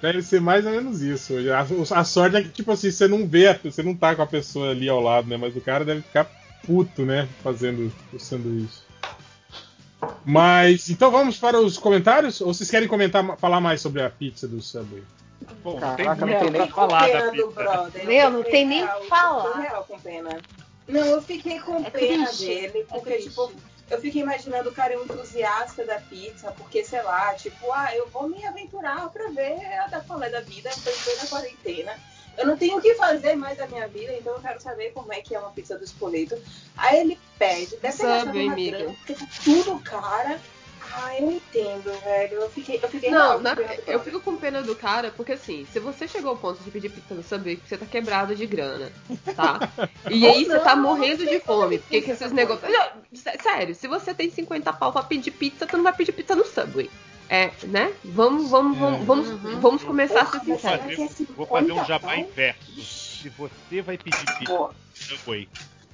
Deve 0.00 0.22
ser 0.22 0.40
mais 0.40 0.66
ou 0.66 0.72
menos 0.72 1.00
isso. 1.00 1.34
A, 1.52 2.00
a 2.00 2.04
sorte 2.04 2.36
é 2.36 2.42
que, 2.42 2.48
tipo 2.48 2.72
assim, 2.72 2.90
você 2.90 3.06
não 3.06 3.26
vê, 3.26 3.56
você 3.62 3.82
não 3.84 3.94
tá 3.94 4.16
com 4.16 4.22
a 4.22 4.26
pessoa 4.26 4.70
ali 4.70 4.88
ao 4.88 5.00
lado, 5.00 5.28
né? 5.28 5.36
Mas 5.36 5.54
o 5.56 5.60
cara 5.60 5.84
deve 5.84 6.02
ficar 6.02 6.28
puto, 6.66 7.04
né? 7.04 7.28
Fazendo 7.42 7.92
o 8.12 8.18
sanduíche. 8.18 8.82
Mas, 10.24 10.90
então 10.90 11.10
vamos 11.10 11.38
para 11.38 11.60
os 11.60 11.78
comentários? 11.78 12.40
Ou 12.40 12.52
vocês 12.52 12.70
querem 12.70 12.88
comentar, 12.88 13.36
falar 13.38 13.60
mais 13.60 13.80
sobre 13.80 14.02
a 14.02 14.10
pizza 14.10 14.48
do 14.48 14.60
Subway? 14.60 15.04
Bom, 15.62 15.78
Caraca, 15.78 16.26
não 16.26 16.38
tem 16.38 16.50
não 16.50 16.58
nem 16.60 16.68
falar 16.68 17.08
da 17.08 17.30
pizza. 17.30 18.04
Meu, 18.04 18.14
eu 18.14 18.30
não 18.30 18.42
tem 18.42 18.66
nem 18.66 18.84
real, 18.84 18.98
o 18.98 19.02
que 19.02 19.08
falar. 19.08 19.44
eu 19.46 19.52
fiquei 19.52 19.96
com 19.96 20.00
pena. 20.00 20.40
Não, 20.88 21.06
eu 21.06 21.22
fiquei 21.22 21.58
com 21.60 21.76
É 21.76 21.90
pena 21.90 22.26
triste, 22.26 22.46
dele, 22.46 22.78
é 22.78 22.82
porque, 22.92 23.18
tipo, 23.18 23.52
eu 23.92 24.00
fiquei 24.00 24.22
imaginando 24.22 24.70
o 24.70 24.72
cara 24.72 24.94
entusiasta 24.94 25.84
da 25.84 26.00
pizza, 26.00 26.50
porque, 26.56 26.82
sei 26.82 27.02
lá, 27.02 27.34
tipo, 27.34 27.70
ah, 27.70 27.94
eu 27.94 28.08
vou 28.08 28.26
me 28.26 28.42
aventurar 28.46 29.06
pra 29.10 29.28
ver 29.28 29.62
a 29.80 29.86
da 29.88 30.00
qual 30.00 30.22
é 30.22 30.30
da 30.30 30.40
vida, 30.40 30.70
tô 30.82 30.88
em 30.88 30.96
plena 30.96 31.26
quarentena. 31.28 32.00
Eu 32.38 32.46
não 32.46 32.56
tenho 32.56 32.78
o 32.78 32.80
que 32.80 32.94
fazer 32.94 33.34
mais 33.34 33.58
da 33.58 33.66
minha 33.66 33.86
vida, 33.86 34.14
então 34.14 34.32
eu 34.34 34.40
quero 34.40 34.58
saber 34.62 34.92
como 34.92 35.12
é 35.12 35.20
que 35.20 35.34
é 35.34 35.38
uma 35.38 35.50
pizza 35.50 35.76
do 35.76 35.84
Espoleto. 35.84 36.40
Aí 36.74 37.00
ele 37.00 37.20
pede, 37.38 37.76
deve 37.76 37.80
ter 37.80 37.92
Sabe, 37.92 38.42
uma 38.44 38.52
amiga. 38.54 38.78
grana, 38.78 38.94
porque 38.94 39.14
tá 39.14 39.26
tudo 39.44 39.78
cara. 39.80 40.40
Ah, 40.94 41.18
eu 41.18 41.30
entendo, 41.30 41.90
velho. 42.00 42.34
Eu 42.34 42.50
fiquei, 42.50 42.78
eu 42.82 42.88
fiquei 42.88 43.10
Não, 43.10 43.40
na- 43.40 43.56
com 43.56 43.62
pena 43.62 43.76
do 43.82 43.90
eu 43.90 44.00
fico 44.00 44.20
com 44.20 44.36
pena 44.36 44.62
do 44.62 44.76
cara, 44.76 45.10
porque 45.16 45.32
assim, 45.32 45.66
se 45.72 45.78
você 45.80 46.06
chegou 46.06 46.30
ao 46.30 46.36
ponto 46.36 46.62
de 46.62 46.70
pedir 46.70 46.90
pizza 46.90 47.14
no 47.14 47.22
Subway, 47.22 47.60
você 47.66 47.76
tá 47.78 47.86
quebrado 47.86 48.34
de 48.36 48.46
grana, 48.46 48.92
tá? 49.34 49.58
E 50.10 50.26
aí 50.26 50.42
Ou 50.42 50.44
você 50.44 50.58
tá 50.60 50.76
não, 50.76 50.82
morrendo 50.82 51.26
de 51.26 51.40
fome, 51.40 51.76
é 51.76 51.78
porque 51.78 52.02
que 52.02 52.10
esses 52.10 52.32
negócios... 52.32 52.70
Não, 52.70 52.88
sé- 53.14 53.38
Sério, 53.42 53.74
se 53.74 53.88
você 53.88 54.12
tem 54.14 54.30
50 54.30 54.72
pau 54.72 54.92
pra 54.92 55.02
pedir 55.02 55.30
pizza, 55.30 55.66
tu 55.66 55.76
não 55.76 55.84
vai 55.84 55.92
pedir 55.94 56.12
pizza 56.12 56.36
no 56.36 56.44
Subway. 56.44 56.90
É, 57.28 57.50
né? 57.64 57.94
Vamos, 58.04 58.50
vamos, 58.50 58.78
vamos, 58.78 59.06
vamos, 59.06 59.28
vamos 59.60 59.82
começar 59.82 60.20
a 60.22 60.26
ser 60.26 60.40
Vou 60.40 60.58
sinceros. 60.58 60.96
fazer, 60.96 61.26
vou 61.34 61.46
fazer 61.46 61.72
um 61.72 61.84
jabá 61.86 62.16
inverso. 62.16 62.82
Se 62.82 63.30
você 63.30 63.80
vai 63.80 63.96
pedir 63.96 64.18
pizza 64.36 64.52
no 64.52 64.70
Subway, 64.94 65.48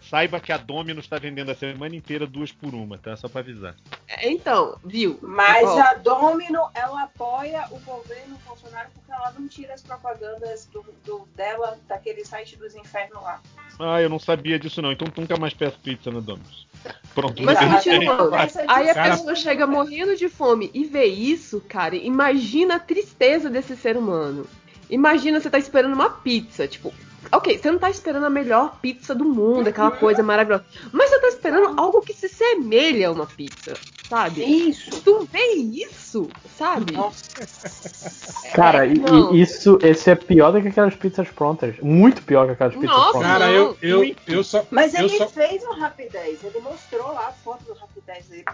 saiba 0.09 0.41
que 0.41 0.53
a 0.53 0.57
Domino's 0.57 1.05
está 1.05 1.19
vendendo 1.19 1.51
a 1.51 1.55
semana 1.55 1.95
inteira 1.95 2.27
duas 2.27 2.51
por 2.53 2.75
uma, 2.75 2.97
tá? 2.99 3.17
Só 3.17 3.29
pra 3.29 3.41
avisar. 3.41 3.75
É, 4.07 4.31
Então, 4.31 4.77
viu? 4.85 5.19
Mas 5.23 5.69
a 5.69 5.95
Domino, 5.95 6.61
ela 6.75 7.03
apoia 7.05 7.65
o 7.71 7.79
governo 7.81 8.37
Bolsonaro 8.47 8.89
porque 8.95 9.11
ela 9.13 9.33
não 9.39 9.47
tira 9.49 9.75
as 9.75 9.83
propagandas 9.83 10.67
do, 10.73 10.85
do- 11.05 11.29
dela 11.37 11.79
daquele 11.89 12.25
site 12.25 12.57
dos 12.57 12.75
infernos 12.75 13.21
lá. 13.23 13.41
Ah, 13.79 14.01
eu 14.03 14.09
não 14.09 14.19
sabia 14.19 14.59
disso 14.59 14.83
não, 14.83 14.91
então 14.93 15.07
nunca 15.17 15.37
mais 15.37 15.55
peço 15.55 15.79
pizza 15.79 16.11
na 16.11 16.21
Domino's. 16.21 16.67
Pronto. 17.15 17.43
Mas 17.43 17.59
continuando, 17.59 18.35
aí 18.35 18.91
a 18.91 18.95
Cara, 18.95 19.11
pessoa 19.17 19.35
chega 19.35 19.67
morrendo 19.67 20.17
de 20.17 20.29
fome 20.29 20.71
e 20.73 20.85
vê 20.85 21.05
isso, 21.07 21.61
cara, 21.69 21.97
imagina 21.97 22.77
a 22.77 22.81
tristeza 22.81 23.51
desse 23.51 23.77
ser 23.77 23.97
humano. 23.97 24.47
Imagina 24.89 25.39
você 25.41 25.51
tá 25.51 25.59
esperando 25.59 25.93
uma 25.95 26.09
pizza, 26.11 26.67
tipo, 26.67 26.93
ok, 27.33 27.59
você 27.59 27.71
não 27.71 27.79
tá 27.79 27.91
esperando 27.91 28.27
a 28.27 28.31
melhor 28.31 28.79
pizza 28.81 29.15
do 29.15 29.25
mundo, 29.25 29.69
aquela 29.69 29.91
coisa 29.91 30.23
maravilhosa, 30.23 30.65
mas 30.93 31.11
você 31.11 31.21
tá 31.21 31.29
esperando 31.29 31.81
algo 31.81 32.01
que 32.01 32.13
se 32.13 32.29
semelha 32.29 33.09
a 33.09 33.13
uma 33.13 33.27
pizza, 33.27 33.75
sabe? 34.09 34.43
Isso. 34.43 35.03
Tu 35.03 35.29
vê 35.31 35.55
isso, 35.55 36.29
sabe? 36.57 36.95
Cara, 38.55 38.87
É, 38.87 38.93
e 38.93 39.41
isso, 39.41 39.79
esse 39.83 40.11
é 40.11 40.15
pior 40.15 40.53
do 40.53 40.63
que 40.63 40.69
aquelas 40.69 40.95
pizzas 40.95 41.29
prontas. 41.29 41.77
Muito 41.81 42.23
pior 42.23 42.47
que 42.47 42.53
aquelas 42.53 42.75
pizzas 42.75 42.91
Nossa, 42.91 43.11
prontas. 43.11 43.29
Cara, 43.29 43.51
eu, 43.51 43.77
eu, 43.83 44.17
eu 44.27 44.45
só. 44.45 44.65
Mas 44.71 44.95
eu 44.95 45.05
ele 45.05 45.19
só, 45.19 45.29
fez 45.29 45.63
um 45.65 45.79
rapidez, 45.79 46.43
ele 46.43 46.61
mostrou 46.61 47.13
lá 47.13 47.29
a 47.29 47.33
foto 47.33 47.65
do 47.65 47.75
rapidez 47.75 48.27
dele. 48.27 48.45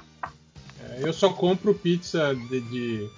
Eu 1.01 1.13
só 1.13 1.31
compro 1.33 1.75
pizza 1.75 2.35
de, 2.35 2.61
de, 2.61 3.09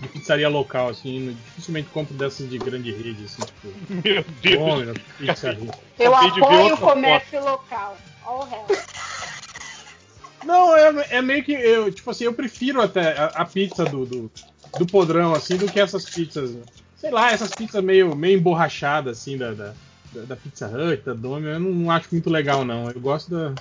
de 0.00 0.08
pizzaria 0.08 0.48
local, 0.48 0.88
assim. 0.88 1.36
Dificilmente 1.46 1.88
compro 1.90 2.14
dessas 2.14 2.48
de 2.48 2.58
grande 2.58 2.90
rede, 2.92 3.24
assim, 3.24 3.42
tipo. 3.42 3.68
Meu 4.08 4.24
Deus. 4.42 4.58
Domino's, 4.58 4.98
Pizza. 5.18 5.56
Eu 5.98 6.14
apoio 6.14 6.74
o 6.74 6.78
comércio 6.78 7.42
local. 7.42 7.96
All 8.24 8.48
hell. 8.50 8.66
Não, 10.44 10.76
é, 10.76 11.06
é 11.10 11.22
meio 11.22 11.42
que. 11.42 11.52
Eu, 11.52 11.90
tipo 11.92 12.10
assim, 12.10 12.24
eu 12.24 12.32
prefiro 12.32 12.80
até 12.80 13.16
a, 13.18 13.26
a 13.26 13.44
pizza 13.44 13.84
do, 13.84 14.04
do, 14.06 14.30
do 14.78 14.86
podrão, 14.86 15.34
assim, 15.34 15.56
do 15.56 15.68
que 15.70 15.80
essas 15.80 16.04
pizzas. 16.04 16.56
Sei 16.96 17.10
lá, 17.10 17.30
essas 17.32 17.50
pizzas 17.50 17.82
meio, 17.82 18.14
meio 18.14 18.38
emborrachadas, 18.38 19.18
assim, 19.18 19.36
da, 19.36 19.52
da, 19.52 19.72
da- 20.12 20.22
da 20.22 20.36
Pizza 20.36 20.66
Hut, 20.68 21.02
da 21.04 21.12
Domino, 21.12 21.48
eu 21.50 21.60
não, 21.60 21.70
não 21.70 21.90
acho 21.90 22.08
muito 22.12 22.30
legal, 22.30 22.64
não. 22.64 22.90
Eu 22.90 23.00
gosto 23.00 23.30
da. 23.30 23.52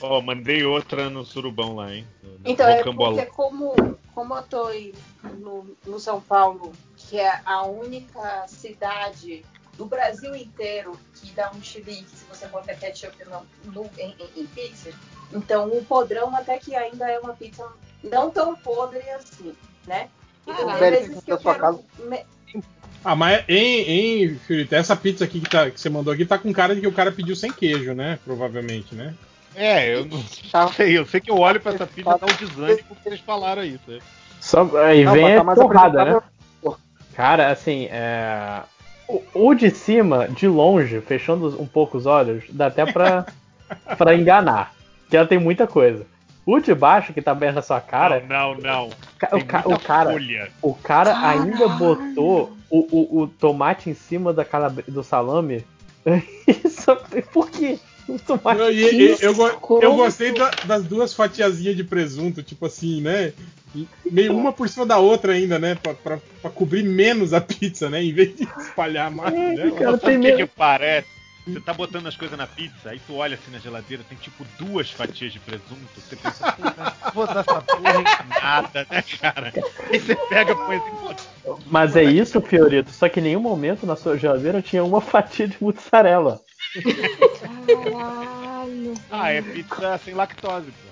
Ó, 0.00 0.20
mandei 0.20 0.64
outra 0.64 1.08
no 1.08 1.24
surubão 1.24 1.74
lá, 1.76 1.94
hein? 1.94 2.06
No 2.22 2.38
Então, 2.44 2.68
é 2.68 2.82
porque 2.82 3.26
como, 3.26 3.74
como 4.14 4.34
eu 4.34 4.42
tô 4.42 4.70
em- 4.70 4.92
no, 5.38 5.66
no 5.86 5.98
São 5.98 6.20
Paulo, 6.20 6.72
que 6.96 7.18
é 7.18 7.40
a 7.44 7.62
única 7.64 8.46
cidade 8.46 9.44
do 9.76 9.86
Brasil 9.86 10.34
inteiro 10.34 10.98
que 11.14 11.30
dá 11.32 11.50
um 11.52 11.62
chilique 11.62 12.06
se 12.10 12.24
você 12.26 12.46
bota 12.48 12.74
ketchup 12.74 13.16
no, 13.24 13.72
no, 13.72 13.90
em, 13.98 14.14
em, 14.18 14.42
em 14.42 14.46
pizza, 14.46 14.90
então 15.32 15.68
o 15.68 15.84
podrão 15.84 16.34
até 16.34 16.58
que 16.58 16.74
ainda 16.74 17.10
é 17.10 17.18
uma 17.18 17.34
pizza 17.34 17.66
não 18.02 18.30
tão 18.30 18.54
podre 18.56 19.00
assim, 19.10 19.54
né? 19.86 20.08
Então, 20.46 20.68
Ah, 20.68 20.72
tem 20.72 20.90
velho, 20.90 21.06
vezes 21.08 21.24
que 21.24 21.32
eu 21.32 21.38
quero... 21.38 21.84
Ah, 23.04 23.14
mas, 23.14 23.44
hein, 23.48 23.84
hein, 23.88 24.38
Fiorito, 24.46 24.74
essa 24.74 24.96
pizza 24.96 25.24
aqui 25.24 25.40
que, 25.40 25.48
tá, 25.48 25.70
que 25.70 25.80
você 25.80 25.88
mandou 25.88 26.12
aqui 26.12 26.24
tá 26.26 26.38
com 26.38 26.52
cara 26.52 26.74
de 26.74 26.80
que 26.80 26.88
o 26.88 26.92
cara 26.92 27.12
pediu 27.12 27.36
sem 27.36 27.52
queijo, 27.52 27.92
né? 27.94 28.18
Provavelmente, 28.24 28.94
né? 28.94 29.14
É, 29.56 29.94
eu 29.94 30.04
não 30.06 30.68
sei, 30.72 30.98
eu 30.98 31.06
sei 31.06 31.20
que 31.20 31.30
eu 31.30 31.38
olho 31.38 31.60
pra 31.60 31.72
essa 31.72 31.86
pizza 31.86 32.10
e 32.14 32.18
dá 32.18 32.26
um 32.26 32.36
desânimo 32.46 32.78
porque 32.88 33.08
eles 33.08 33.20
falaram 33.20 33.64
isso. 33.64 33.80
né? 33.90 33.98
Só, 34.40 34.68
aí 34.84 35.04
Não, 35.04 35.12
vem 35.12 35.34
tá 35.34 35.40
a 35.40 35.44
mais 35.44 35.58
porrada, 35.58 36.04
né? 36.04 36.20
Cara, 37.14 37.50
assim, 37.50 37.86
é... 37.90 38.60
o, 39.08 39.22
o 39.34 39.54
de 39.54 39.70
cima, 39.70 40.28
de 40.28 40.46
longe, 40.46 41.00
fechando 41.00 41.60
um 41.60 41.66
pouco 41.66 41.96
os 41.96 42.04
olhos, 42.04 42.44
dá 42.50 42.66
até 42.66 42.84
pra, 42.92 43.24
pra 43.96 44.14
enganar. 44.14 44.74
Que 45.08 45.16
ela 45.16 45.26
tem 45.26 45.38
muita 45.38 45.66
coisa. 45.66 46.04
O 46.44 46.60
de 46.60 46.74
baixo, 46.74 47.12
que 47.12 47.22
tá 47.22 47.34
bem 47.34 47.50
na 47.52 47.62
sua 47.62 47.80
cara, 47.80 48.22
Não, 48.28 48.54
não, 48.54 48.60
não. 48.60 48.86
o, 49.32 49.44
ca- 49.46 49.62
o 49.64 49.78
cara, 49.80 50.10
folha. 50.12 50.48
o 50.62 50.74
cara 50.74 51.18
ainda 51.26 51.66
botou 51.70 52.56
o, 52.70 52.78
o, 52.78 53.22
o 53.22 53.26
tomate 53.26 53.90
em 53.90 53.94
cima 53.94 54.32
da 54.32 54.44
do 54.86 55.02
salame. 55.02 55.64
Isso, 56.46 56.94
por 57.32 57.50
quê? 57.50 57.78
Eu, 59.22 59.30
eu, 59.30 59.34
go- 59.34 59.80
eu 59.82 59.94
gostei 59.96 60.32
da- 60.32 60.50
das 60.64 60.84
duas 60.84 61.12
fatiazinhas 61.14 61.76
de 61.76 61.82
presunto, 61.84 62.42
tipo 62.42 62.66
assim, 62.66 63.00
né? 63.00 63.32
Meio 64.10 64.34
uma 64.34 64.52
por 64.52 64.68
cima 64.68 64.86
da 64.86 64.96
outra 64.98 65.32
ainda, 65.32 65.58
né? 65.58 65.74
Pra, 65.74 65.92
pra, 65.92 66.18
pra 66.40 66.50
cobrir 66.50 66.82
menos 66.82 67.34
a 67.34 67.40
pizza, 67.40 67.90
né? 67.90 68.02
Em 68.02 68.12
vez 68.12 68.34
de 68.36 68.44
espalhar 68.58 69.10
mais. 69.10 69.34
né? 69.34 69.70
Sabe 69.98 70.16
o 70.16 70.20
que, 70.20 70.36
que 70.36 70.46
parece? 70.46 71.08
Você 71.46 71.60
tá 71.60 71.72
botando 71.72 72.08
as 72.08 72.16
coisas 72.16 72.36
na 72.36 72.46
pizza, 72.46 72.90
aí 72.90 73.00
tu 73.06 73.14
olha 73.14 73.34
assim 73.36 73.52
na 73.52 73.58
geladeira, 73.60 74.02
tem 74.08 74.18
tipo 74.18 74.44
duas 74.58 74.90
fatias 74.90 75.32
de 75.32 75.38
presunto. 75.38 75.76
Você 75.94 76.16
pensa, 76.16 76.50
"Puta, 76.52 76.96
vou 77.14 77.24
botar 77.26 77.40
essa 77.40 77.60
porra 77.62 78.00
em 78.00 78.28
nada, 78.42 78.86
né, 78.90 79.04
cara? 79.20 79.52
Aí 79.92 80.00
você 80.00 80.16
pega, 80.28 80.56
põe 80.56 80.76
assim, 80.76 81.56
Mas 81.66 81.94
é 81.94 82.02
isso, 82.02 82.40
Fiorito. 82.40 82.90
Só 82.90 83.08
que 83.08 83.20
em 83.20 83.22
nenhum 83.24 83.40
momento 83.40 83.86
na 83.86 83.94
sua 83.94 84.16
geladeira 84.18 84.60
tinha 84.60 84.82
uma 84.82 85.00
fatia 85.00 85.46
de 85.46 85.56
mussarela. 85.60 86.40
Caralho. 87.66 88.94
ah, 89.10 89.30
é 89.30 89.42
pizza 89.42 89.98
sem 90.04 90.14
lactose, 90.14 90.66
pô. 90.70 90.86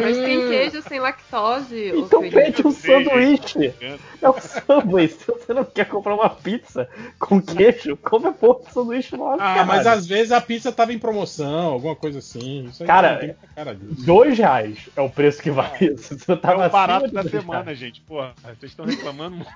Mas 0.00 0.16
tem 0.16 0.48
queijo 0.48 0.80
sem 0.82 1.00
lactose. 1.00 1.92
Então 1.96 2.20
pede 2.30 2.64
um 2.64 2.70
sanduíche. 2.70 3.74
É 4.22 4.28
o 4.28 4.34
Subway. 4.40 5.08
Se 5.08 5.26
você 5.26 5.52
não 5.52 5.64
quer 5.64 5.86
comprar 5.88 6.14
uma 6.14 6.30
pizza 6.30 6.88
com 7.18 7.42
queijo, 7.42 7.96
come 7.96 8.26
a 8.28 8.32
porra 8.32 8.60
do 8.64 8.70
sanduíche 8.72 9.16
logo. 9.16 9.38
Ah, 9.40 9.64
mas 9.64 9.78
caralho. 9.82 9.98
às 9.98 10.06
vezes 10.06 10.30
a 10.30 10.40
pizza 10.40 10.70
tava 10.70 10.92
em 10.92 11.00
promoção, 11.00 11.72
alguma 11.72 11.96
coisa 11.96 12.20
assim. 12.20 12.66
Isso 12.66 12.84
aí 12.84 12.86
Cara, 12.86 13.36
cara 13.56 13.74
disso. 13.74 14.04
Dois 14.06 14.38
reais 14.38 14.78
é 14.94 15.00
o 15.00 15.10
preço 15.10 15.42
que 15.42 15.50
vale 15.50 15.86
isso. 15.94 16.16
Você 16.16 16.30
É 16.32 16.36
tava 16.36 16.66
o 16.68 16.70
barato 16.70 17.08
da 17.12 17.24
semana, 17.24 17.62
reais. 17.64 17.78
gente. 17.78 18.00
Porra, 18.02 18.34
vocês 18.40 18.70
estão 18.70 18.86
reclamando 18.86 19.34
muito. 19.36 19.50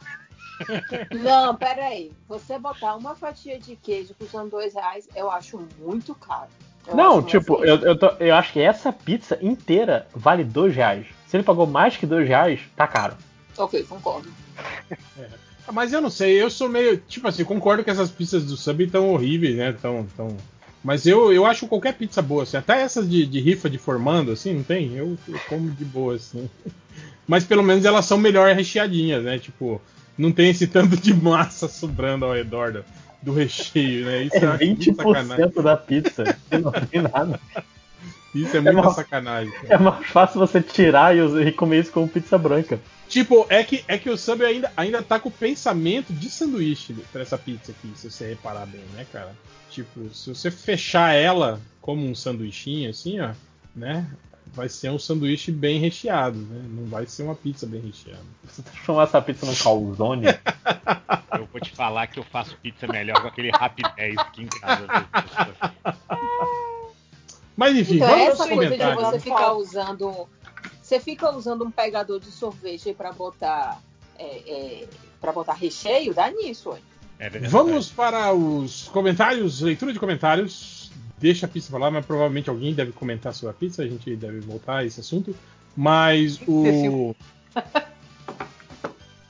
Não, 1.12 1.54
peraí. 1.56 2.12
Você 2.28 2.58
botar 2.58 2.96
uma 2.96 3.14
fatia 3.14 3.58
de 3.58 3.76
queijo 3.76 4.14
custando 4.18 4.50
dois 4.50 4.74
reais, 4.74 5.08
eu 5.14 5.30
acho 5.30 5.60
muito 5.80 6.14
caro. 6.14 6.48
Eu 6.86 6.96
Não, 6.96 7.22
tipo, 7.22 7.56
assim. 7.56 7.64
eu, 7.68 7.76
eu, 7.82 7.98
tô- 7.98 8.12
eu 8.18 8.34
acho 8.34 8.52
que 8.52 8.60
essa 8.60 8.92
pizza 8.92 9.38
inteira 9.42 10.06
vale 10.14 10.42
dois 10.44 10.74
reais. 10.74 11.06
Se 11.26 11.36
ele 11.36 11.44
pagou 11.44 11.66
mais 11.66 11.96
que 11.96 12.06
dois 12.06 12.26
reais, 12.26 12.60
tá 12.74 12.86
caro. 12.86 13.14
Ok, 13.56 13.82
concordo. 13.84 14.28
Ah, 15.66 15.72
Mas 15.72 15.92
eu 15.92 16.00
não 16.00 16.08
sei, 16.10 16.40
eu 16.40 16.48
sou 16.50 16.68
meio. 16.68 16.96
Tipo 16.98 17.28
assim, 17.28 17.44
concordo 17.44 17.84
que 17.84 17.90
essas 17.90 18.10
pizzas 18.10 18.44
do 18.46 18.56
sub 18.56 18.82
estão 18.84 19.12
horríveis, 19.12 19.56
né? 19.56 19.72
Tão, 19.80 20.06
tão... 20.16 20.36
Mas 20.82 21.06
eu, 21.06 21.32
eu 21.32 21.44
acho 21.44 21.66
qualquer 21.66 21.92
pizza 21.94 22.22
boa, 22.22 22.44
assim. 22.44 22.56
Até 22.56 22.80
essas 22.80 23.08
de, 23.10 23.26
de 23.26 23.40
rifa 23.40 23.68
de 23.68 23.76
formando, 23.76 24.30
assim, 24.32 24.54
não 24.54 24.62
tem? 24.62 24.94
Eu, 24.96 25.18
eu 25.28 25.38
como 25.48 25.70
de 25.70 25.84
boa, 25.84 26.14
assim. 26.14 26.48
Mas 27.26 27.44
pelo 27.44 27.62
menos 27.62 27.84
elas 27.84 28.06
são 28.06 28.16
melhor 28.16 28.54
recheadinhas, 28.54 29.22
né? 29.22 29.38
Tipo, 29.38 29.82
não 30.18 30.32
tem 30.32 30.50
esse 30.50 30.66
tanto 30.66 30.96
de 30.96 31.14
massa 31.14 31.68
sobrando 31.68 32.24
ao 32.26 32.34
redor 32.34 32.72
do, 32.72 32.84
do 33.22 33.32
recheio, 33.32 34.04
né? 34.04 34.22
Isso 34.24 34.36
É 34.36 34.40
sacanagem. 34.40 34.76
20% 34.76 35.62
da 35.62 35.76
pizza. 35.76 36.36
que 36.50 36.58
não 36.58 36.72
tem 36.72 37.02
nada. 37.02 37.40
Isso 38.34 38.56
é 38.56 38.60
muita 38.60 38.82
mais- 38.82 38.94
sacanagem. 38.94 39.52
cara. 39.52 39.74
É 39.74 39.78
mais 39.78 40.06
fácil 40.08 40.38
você 40.40 40.60
tirar 40.60 41.16
e, 41.16 41.20
e 41.48 41.52
comer 41.52 41.80
isso 41.80 41.92
como 41.92 42.06
pizza 42.08 42.36
branca. 42.36 42.78
Tipo, 43.08 43.46
é 43.48 43.64
que, 43.64 43.82
é 43.88 43.96
que 43.96 44.10
o 44.10 44.18
Subway 44.18 44.52
ainda, 44.52 44.72
ainda 44.76 45.02
tá 45.02 45.18
com 45.18 45.30
o 45.30 45.32
pensamento 45.32 46.12
de 46.12 46.28
sanduíche 46.28 46.94
pra 47.10 47.22
essa 47.22 47.38
pizza 47.38 47.72
aqui, 47.72 47.90
se 47.96 48.10
você 48.10 48.28
reparar 48.28 48.66
bem, 48.66 48.82
né, 48.94 49.06
cara? 49.10 49.34
Tipo, 49.70 50.12
se 50.14 50.28
você 50.28 50.50
fechar 50.50 51.14
ela 51.14 51.58
como 51.80 52.06
um 52.06 52.14
sanduichinho, 52.14 52.90
assim, 52.90 53.18
ó, 53.18 53.30
né? 53.74 54.06
Vai 54.54 54.68
ser 54.68 54.90
um 54.90 54.98
sanduíche 54.98 55.52
bem 55.52 55.78
recheado, 55.78 56.38
né? 56.38 56.64
Não 56.68 56.86
vai 56.86 57.06
ser 57.06 57.22
uma 57.22 57.34
pizza 57.34 57.66
bem 57.66 57.80
recheada. 57.80 58.22
Você 58.44 58.62
transformar 58.62 59.04
essa 59.04 59.20
pizza 59.22 59.46
num 59.46 59.54
calzone? 59.54 60.26
Eu 61.38 61.46
vou 61.52 61.60
te 61.60 61.70
falar 61.70 62.06
que 62.06 62.18
eu 62.18 62.24
faço 62.24 62.56
pizza 62.62 62.86
melhor 62.86 63.20
com 63.20 63.28
aquele 63.28 63.50
Rap 63.50 63.80
10 63.96 64.18
aqui 64.18 64.42
em 64.42 64.46
casa. 64.46 64.86
Mas 67.56 67.76
enfim, 67.76 67.96
Então, 67.96 68.08
vamos 68.08 68.28
essa 68.28 68.42
aos 68.44 68.52
coisa 68.52 68.70
de 68.70 68.78
comentários. 68.78 69.10
você 69.10 69.20
ficar 69.20 69.52
usando. 69.54 70.28
Você 70.82 71.00
fica 71.00 71.30
usando 71.30 71.64
um 71.64 71.70
pegador 71.70 72.18
de 72.20 72.30
sorvete 72.30 72.94
para 72.94 73.12
botar. 73.12 73.80
É, 74.18 74.86
para 75.20 75.32
botar 75.32 75.52
recheio, 75.54 76.14
dá 76.14 76.30
nisso. 76.30 76.76
É 77.18 77.28
Vamos 77.28 77.88
para 77.88 78.32
os 78.32 78.88
comentários, 78.88 79.60
leitura 79.60 79.92
de 79.92 79.98
comentários. 79.98 80.77
Deixa 81.18 81.46
a 81.46 81.48
pizza 81.48 81.70
pra 81.70 81.78
lá, 81.78 81.90
mas 81.90 82.06
provavelmente 82.06 82.48
alguém 82.48 82.72
deve 82.72 82.92
comentar 82.92 83.34
sobre 83.34 83.50
a 83.50 83.58
pizza, 83.58 83.82
a 83.82 83.86
gente 83.86 84.14
deve 84.14 84.40
voltar 84.40 84.78
a 84.78 84.84
esse 84.84 85.00
assunto. 85.00 85.34
Mas 85.76 86.40
o. 86.46 87.14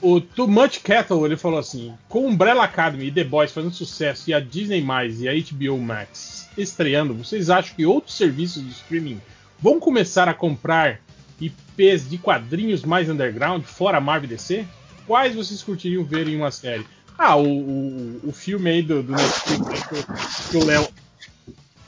O 0.00 0.20
Too 0.20 0.46
Much 0.48 0.80
Cattle, 0.82 1.24
ele 1.24 1.36
falou 1.36 1.58
assim: 1.58 1.94
com 2.08 2.26
Umbrella 2.26 2.64
Academy 2.64 3.06
e 3.06 3.12
The 3.12 3.24
Boys 3.24 3.52
fazendo 3.52 3.74
sucesso 3.74 4.28
e 4.30 4.34
a 4.34 4.40
Disney 4.40 4.84
e 5.18 5.28
a 5.28 5.32
HBO 5.32 5.78
Max 5.78 6.48
estreando, 6.56 7.14
vocês 7.14 7.50
acham 7.50 7.74
que 7.76 7.86
outros 7.86 8.16
serviços 8.16 8.62
de 8.62 8.70
streaming 8.70 9.20
vão 9.60 9.78
começar 9.78 10.28
a 10.28 10.34
comprar 10.34 11.00
IPs 11.40 12.08
de 12.08 12.18
quadrinhos 12.18 12.84
mais 12.84 13.08
underground, 13.08 13.62
fora 13.62 14.00
Marvel 14.00 14.28
DC? 14.28 14.66
Quais 15.06 15.34
vocês 15.34 15.62
curtiriam 15.62 16.04
ver 16.04 16.28
em 16.28 16.36
uma 16.36 16.50
série? 16.50 16.84
Ah, 17.16 17.36
o, 17.36 17.46
o, 17.46 18.20
o 18.24 18.32
filme 18.32 18.70
aí 18.70 18.82
do, 18.82 19.02
do 19.02 19.12
Netflix 19.12 20.48
que 20.50 20.56
o 20.56 20.64
Léo 20.64 20.88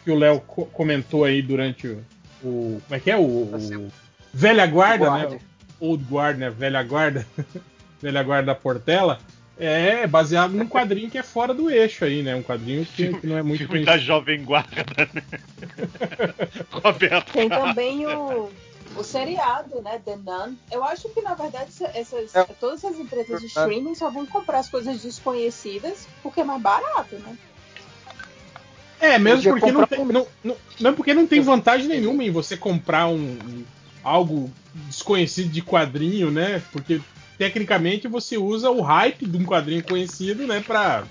que 0.04 0.10
o 0.10 0.15
Léo 0.18 0.40
co- 0.40 0.66
comentou 0.66 1.24
aí 1.24 1.40
durante 1.42 1.86
o, 1.88 2.02
o- 2.42 2.81
como 2.86 2.97
é 2.97 3.00
que 3.00 3.10
é 3.10 3.16
o, 3.16 3.20
o 3.22 3.92
Velha 4.33 4.66
Guarda, 4.66 5.06
Guarda. 5.06 5.31
né? 5.34 5.40
Old 5.81 6.04
Guard, 6.10 6.38
né? 6.38 6.50
Velha 6.50 6.83
Guarda, 6.83 7.26
Velha 8.02 8.22
Guarda 8.22 8.47
da 8.47 8.54
Portela. 8.54 9.18
É 9.62 10.06
baseado 10.06 10.52
num 10.52 10.66
quadrinho 10.66 11.10
que 11.10 11.18
é 11.18 11.22
fora 11.22 11.52
do 11.52 11.70
eixo 11.70 12.04
aí, 12.06 12.22
né? 12.22 12.34
Um 12.34 12.42
quadrinho 12.42 12.86
que, 12.86 13.12
que 13.12 13.26
não 13.26 13.36
é 13.36 13.42
muito 13.42 13.66
Filme 13.66 13.84
da 13.84 13.99
Jovem 13.99 14.42
Guarda, 14.42 14.86
né? 14.97 15.22
Roberto. 16.70 17.33
Tem 17.33 17.49
também 17.49 18.06
o, 18.06 18.50
o 18.97 19.02
seriado, 19.04 19.81
né? 19.83 20.00
The 20.04 20.16
Nun. 20.16 20.54
Eu 20.70 20.83
acho 20.84 21.08
que, 21.10 21.20
na 21.20 21.34
verdade, 21.34 21.70
essas, 21.94 22.33
todas 22.58 22.83
as 22.84 22.99
empresas 22.99 23.40
de 23.40 23.47
streaming 23.49 23.94
só 23.94 24.10
vão 24.10 24.24
comprar 24.26 24.60
as 24.60 24.68
coisas 24.70 25.02
desconhecidas 25.02 26.06
porque 26.22 26.40
é 26.40 26.44
mais 26.44 26.62
barato, 26.62 27.16
né? 27.16 27.36
É, 29.00 29.18
mesmo 29.18 29.42
porque 29.50 29.72
não 29.72 29.86
tem, 29.86 30.04
não, 30.04 30.26
não, 30.44 30.56
não 30.78 30.90
é 30.90 30.92
porque 30.94 31.15
não 31.15 31.26
tem 31.26 31.40
vantagem 31.40 31.88
nenhuma 31.88 32.22
em 32.22 32.31
você 32.31 32.56
comprar 32.56 33.06
um, 33.08 33.15
um- 33.16 33.65
algo 34.04 34.50
desconhecido 34.74 35.50
de 35.50 35.62
quadrinho, 35.62 36.31
né? 36.31 36.62
Porque 36.72 37.00
tecnicamente 37.38 38.06
você 38.08 38.36
usa 38.36 38.70
o 38.70 38.81
hype 38.83 39.26
de 39.26 39.36
um 39.36 39.44
quadrinho 39.44 39.83
conhecido, 39.83 40.47
né, 40.47 40.60
pra, 40.60 41.04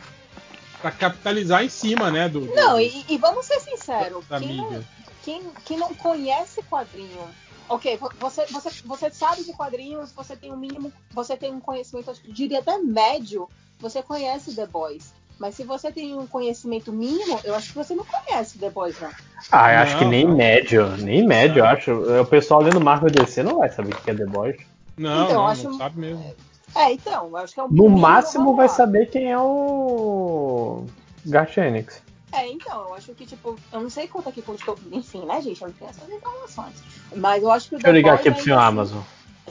pra 0.81 0.91
capitalizar 0.91 1.63
em 1.63 1.69
cima, 1.69 2.11
né, 2.11 2.29
do, 2.29 2.41
do- 2.41 2.53
Não, 2.53 2.79
e, 2.79 3.03
e 3.09 3.17
vamos 3.17 3.45
ser 3.45 3.59
sinceros, 3.59 4.23
quem 4.39 4.55
não, 4.57 4.85
quem, 5.23 5.43
quem 5.65 5.77
não 5.77 5.93
conhece 5.95 6.61
quadrinho, 6.63 7.27
ok, 7.67 7.97
vo- 7.97 8.11
você, 8.19 8.45
você, 8.45 8.69
você 8.85 9.09
sabe 9.09 9.43
de 9.43 9.53
quadrinhos, 9.53 10.11
você 10.11 10.35
tem 10.35 10.51
um 10.51 10.57
mínimo, 10.57 10.93
você 11.11 11.35
tem 11.35 11.51
um 11.51 11.59
conhecimento, 11.59 12.11
eu 12.11 12.31
diria 12.33 12.59
até 12.59 12.77
médio, 12.77 13.49
você 13.79 14.03
conhece 14.03 14.55
The 14.55 14.67
Boys. 14.67 15.13
Mas 15.39 15.55
se 15.55 15.63
você 15.63 15.89
tem 15.91 16.13
um 16.17 16.27
conhecimento 16.27 16.91
mínimo, 16.91 17.39
eu 17.45 17.55
acho 17.55 17.69
que 17.69 17.75
você 17.77 17.95
não 17.95 18.03
conhece 18.05 18.57
The 18.59 18.69
Boys, 18.69 18.99
não. 18.99 19.09
Ah, 19.51 19.73
eu 19.73 19.79
acho 19.79 19.91
Não, 19.93 19.99
que 19.99 20.05
nem 20.05 20.25
não. 20.27 20.35
médio, 20.35 20.87
nem 20.97 21.25
médio, 21.25 21.59
eu 21.59 21.65
acho. 21.65 21.91
O 21.93 22.25
pessoal 22.25 22.61
lendo 22.61 22.81
Marvel 22.81 23.09
DC 23.09 23.41
não 23.41 23.59
vai 23.59 23.69
saber 23.69 23.93
o 23.93 23.97
que 24.01 24.11
é 24.11 24.13
The 24.15 24.25
Boys. 24.25 24.57
Não, 24.97 25.23
Então, 25.23 25.35
não, 25.35 25.47
acho- 25.47 25.63
não 25.69 25.77
sabe 25.77 25.97
mesmo. 25.99 26.35
É, 26.75 26.91
então, 26.91 27.27
eu 27.27 27.37
acho 27.37 27.53
que 27.53 27.59
é 27.59 27.63
o 27.63 27.67
No 27.71 27.87
máximo 27.89 28.53
vai 28.55 28.67
saber 28.69 29.07
quem 29.07 29.31
é 29.31 29.37
o 29.39 30.85
Gartenix. 31.25 32.01
É, 32.31 32.47
então, 32.47 32.89
eu 32.89 32.93
acho 32.93 33.13
que, 33.15 33.25
tipo, 33.25 33.55
eu 33.73 33.81
não 33.81 33.89
sei 33.89 34.07
quanto 34.07 34.29
aqui 34.29 34.41
custou. 34.41 34.77
Enfim, 34.91 35.25
né, 35.25 35.41
gente? 35.41 35.61
Eu 35.61 35.69
não 35.69 35.73
tenho 35.75 35.89
essas 35.89 36.07
informações. 36.09 36.73
Mas 37.15 37.41
eu 37.41 37.49
acho 37.51 37.69
que 37.69 37.75
o 37.75 37.77
Deixa 37.79 37.89
eu 37.89 37.93
ligar 37.93 38.17
Boys 38.17 38.19
aqui 38.27 38.31
pro 38.35 38.43
seu 38.43 38.53
ainda 38.53 38.67
Amazon. 38.67 39.01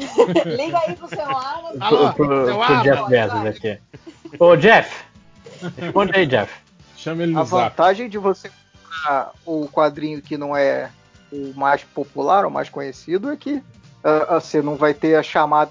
Liga 0.56 0.78
aí 0.86 0.94
pro 0.94 1.08
seu 1.08 1.24
Amazon. 1.24 1.78
Pro, 1.88 2.12
pro- 2.12 2.58
pro 2.58 2.82
Jeff 2.82 3.08
Bezos 3.08 3.46
aqui. 3.46 3.78
Ô, 4.38 4.54
Jeff! 4.56 5.07
Responde 5.76 6.12
aí, 6.14 6.26
Jeff. 6.26 6.52
Chama 6.96 7.22
ele 7.22 7.36
A 7.36 7.42
vantagem 7.42 8.08
de 8.08 8.18
você 8.18 8.50
comprar 8.50 9.32
o 9.46 9.68
quadrinho 9.68 10.20
que 10.20 10.36
não 10.36 10.56
é 10.56 10.90
o 11.30 11.52
mais 11.54 11.84
popular, 11.84 12.46
o 12.46 12.50
mais 12.50 12.68
conhecido, 12.68 13.30
é 13.30 13.36
que 13.36 13.62
ah, 14.02 14.40
você 14.40 14.62
não 14.62 14.76
vai 14.76 14.94
ter 14.94 15.16
a 15.16 15.22
chamada, 15.22 15.70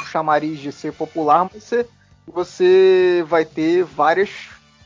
o 0.00 0.04
chamariz 0.04 0.58
de 0.58 0.72
ser 0.72 0.92
popular, 0.92 1.48
mas 1.52 1.62
você, 1.62 1.86
você 2.26 3.24
vai 3.28 3.44
ter 3.44 3.84
várias 3.84 4.30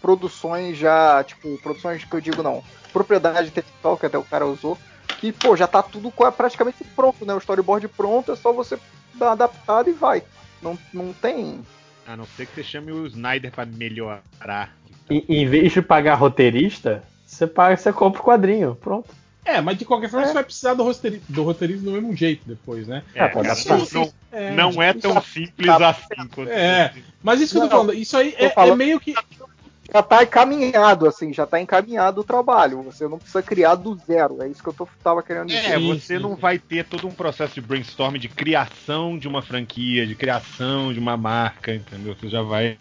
produções 0.01 0.77
já, 0.77 1.23
tipo, 1.25 1.59
produções 1.59 2.05
que 2.05 2.15
eu 2.15 2.21
digo 2.21 2.43
não, 2.43 2.63
propriedade 2.93 3.49
intelectual 3.49 3.97
que 3.97 4.07
até 4.07 4.19
o 4.19 4.25
cara 4.25 4.47
usou, 4.47 4.77
que, 5.19 5.33
pô, 5.33 5.57
já 5.57 5.67
tá 5.67 5.83
tudo 5.83 6.13
praticamente 6.37 6.83
pronto, 6.97 7.25
né? 7.27 7.35
O 7.35 7.39
storyboard 7.39 7.87
pronto, 7.89 8.33
é 8.33 8.37
só 8.37 8.53
você 8.53 8.79
dar 9.15 9.27
uma 9.27 9.33
adaptada 9.33 9.89
e 9.91 9.93
vai. 9.93 10.23
Não, 10.63 10.79
não 10.93 11.13
tem. 11.13 11.61
A 12.11 12.17
não 12.17 12.27
ser 12.27 12.45
que 12.47 12.55
você 12.57 12.65
chame 12.65 12.91
o 12.91 13.07
Snyder 13.07 13.53
pra 13.53 13.65
melhorar. 13.65 14.75
Em, 15.09 15.25
em 15.29 15.47
vez 15.47 15.73
de 15.73 15.81
pagar 15.81 16.17
roteirista, 16.17 17.05
você 17.25 17.47
paga, 17.47 17.77
você 17.77 17.93
compra 17.93 18.21
o 18.21 18.25
quadrinho. 18.25 18.75
Pronto. 18.75 19.09
É, 19.45 19.61
mas 19.61 19.79
de 19.79 19.85
qualquer 19.85 20.11
forma 20.11 20.27
você 20.27 20.35
vai 20.35 20.43
precisar 20.43 20.75
do, 20.75 20.83
roteiri- 20.83 21.23
do 21.29 21.45
roteirista 21.45 21.85
do 21.85 21.93
mesmo 21.93 22.15
jeito 22.17 22.43
depois, 22.47 22.89
né? 22.89 23.05
É, 23.15 23.21
adaptar. 23.23 23.79
não, 23.95 24.13
É, 24.33 24.51
não 24.55 24.83
é 24.83 24.93
tão 24.93 25.23
simples 25.23 25.69
assim. 25.71 26.03
quanto- 26.17 26.51
É, 26.51 26.93
mas 27.23 27.41
isso 27.41 27.53
que 27.55 27.59
eu 27.59 27.63
tô 27.63 27.69
falando, 27.71 27.95
isso 27.95 28.17
aí 28.17 28.35
é, 28.37 28.47
é 28.47 28.51
falando- 28.51 28.77
meio 28.77 28.99
que. 28.99 29.15
Já 29.93 30.03
tá 30.03 30.23
encaminhado, 30.23 31.07
assim, 31.09 31.33
já 31.33 31.47
tá 31.47 31.61
encaminhado 31.61 32.21
o 32.21 32.25
trabalho. 32.25 32.83
Você 32.83 33.09
não 33.09 33.19
precisa 33.19 33.43
criar 33.43 33.75
do 33.75 33.97
zero. 34.07 34.41
É 34.43 34.49
isso 34.49 34.63
que 34.63 34.69
eu 34.69 34.73
tô, 34.73 34.89
tava 35.03 35.23
querendo 35.23 35.49
dizer. 35.49 35.65
É, 35.73 35.79
você 35.79 36.19
não 36.19 36.37
vai 36.37 36.59
ter 36.59 36.85
todo 36.85 37.09
um 37.09 37.11
processo 37.13 37.55
de 37.55 37.61
brainstorm 37.61 38.17
de 38.17 38.29
criação 38.29 39.19
de 39.19 39.27
uma 39.27 39.43
franquia, 39.43 40.07
de 40.07 40.15
criação 40.15 40.93
de 40.93 40.99
uma 41.01 41.17
marca, 41.17 41.75
entendeu? 41.75 42.15
Você 42.15 42.29
já 42.29 42.41
vai 42.43 42.79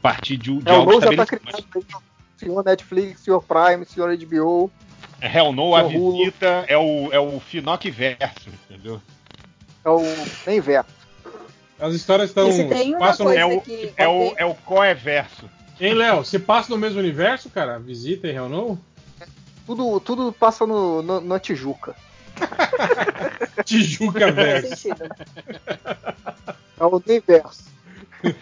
partir 0.00 0.36
de, 0.36 0.56
de 0.58 0.68
É, 0.68 0.72
o 0.72 0.76
algo 0.76 0.92
Low 0.92 1.00
já 1.00 1.12
tá 1.16 1.26
criado. 1.26 1.64
Senhor 2.38 2.64
Netflix, 2.64 3.20
senhor 3.20 3.42
Prime, 3.42 3.84
senhor 3.84 4.16
HBO. 4.16 4.70
É 5.20 5.36
Hell 5.38 5.52
No, 5.52 5.74
a 5.74 5.82
Hulu. 5.82 6.16
visita 6.18 6.64
é 6.68 6.78
o, 6.78 7.12
é 7.12 7.20
o 7.20 7.38
Finoc 7.40 7.84
verso, 7.90 8.48
entendeu? 8.70 9.00
É 9.84 9.90
o 9.90 10.00
nem 10.46 10.60
verso. 10.60 10.88
As 11.78 11.94
histórias 11.94 12.28
estão. 12.30 12.48
Passam 12.98 13.26
no- 13.26 13.32
É 13.32 13.44
o, 13.44 13.60
que 13.60 13.92
é 13.96 14.06
o, 14.08 14.32
é 14.36 14.44
o 14.44 14.54
coeverso. 14.54 15.48
Hein, 15.80 15.94
Léo? 15.94 16.18
Você 16.24 16.38
passa 16.38 16.70
no 16.70 16.78
mesmo 16.78 16.98
universo, 16.98 17.48
cara? 17.50 17.78
Visita 17.78 18.28
e 18.28 18.32
Real 18.32 18.48
No? 18.48 18.78
Tudo, 19.66 20.00
tudo 20.00 20.32
passa 20.32 20.66
no, 20.66 21.00
no- 21.02 21.20
na 21.20 21.38
Tijuca. 21.38 21.94
Tijuca 23.64 24.20
Faz 24.20 24.34
verso. 24.34 24.68
sentido. 24.76 25.04
É 26.78 26.84
o 26.84 27.02
nem 27.06 27.20
verso. 27.20 27.64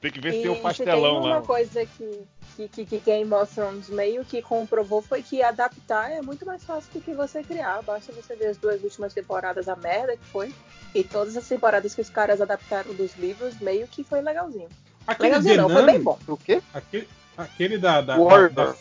Tem 0.00 0.12
que 0.12 0.20
ver 0.20 0.32
se 0.34 0.42
tem 0.42 0.50
o 0.50 0.56
se 0.56 0.60
pastelão 0.60 1.20
tem 1.20 1.30
lá. 1.30 1.36
uma 1.38 1.42
coisa 1.42 1.84
que, 1.86 2.22
que, 2.54 2.68
que, 2.68 2.86
que 2.86 2.98
Game 3.00 3.32
of 3.32 3.52
Thrones 3.52 3.88
meio 3.88 4.24
que 4.24 4.42
comprovou 4.42 5.00
foi 5.02 5.22
que 5.22 5.42
adaptar 5.42 6.10
é 6.12 6.20
muito 6.22 6.44
mais 6.46 6.62
fácil 6.62 6.90
do 6.92 7.00
que 7.00 7.12
você 7.14 7.42
criar. 7.42 7.82
Basta 7.82 8.12
você 8.12 8.36
ver 8.36 8.48
as 8.48 8.56
duas 8.58 8.82
últimas 8.84 9.14
temporadas, 9.14 9.68
a 9.68 9.74
merda 9.74 10.16
que 10.16 10.24
foi. 10.26 10.54
E 10.94 11.02
todas 11.02 11.36
as 11.36 11.48
temporadas 11.48 11.94
que 11.94 12.00
os 12.02 12.10
caras 12.10 12.40
adaptaram 12.40 12.94
dos 12.94 13.16
livros, 13.16 13.58
meio 13.58 13.88
que 13.88 14.04
foi 14.04 14.20
legalzinho. 14.20 14.68
Aquele 15.06 15.28
legalzinho 15.28 15.56
não, 15.56 15.70
foi 15.70 15.82
bem 15.84 16.00
bom. 16.02 16.18
O 16.26 16.36
quê? 16.36 16.60
Aquele, 16.74 17.08
aquele 17.36 17.78
da, 17.78 18.00
da, 18.00 18.16
Warrior. 18.18 18.50
da, 18.50 18.74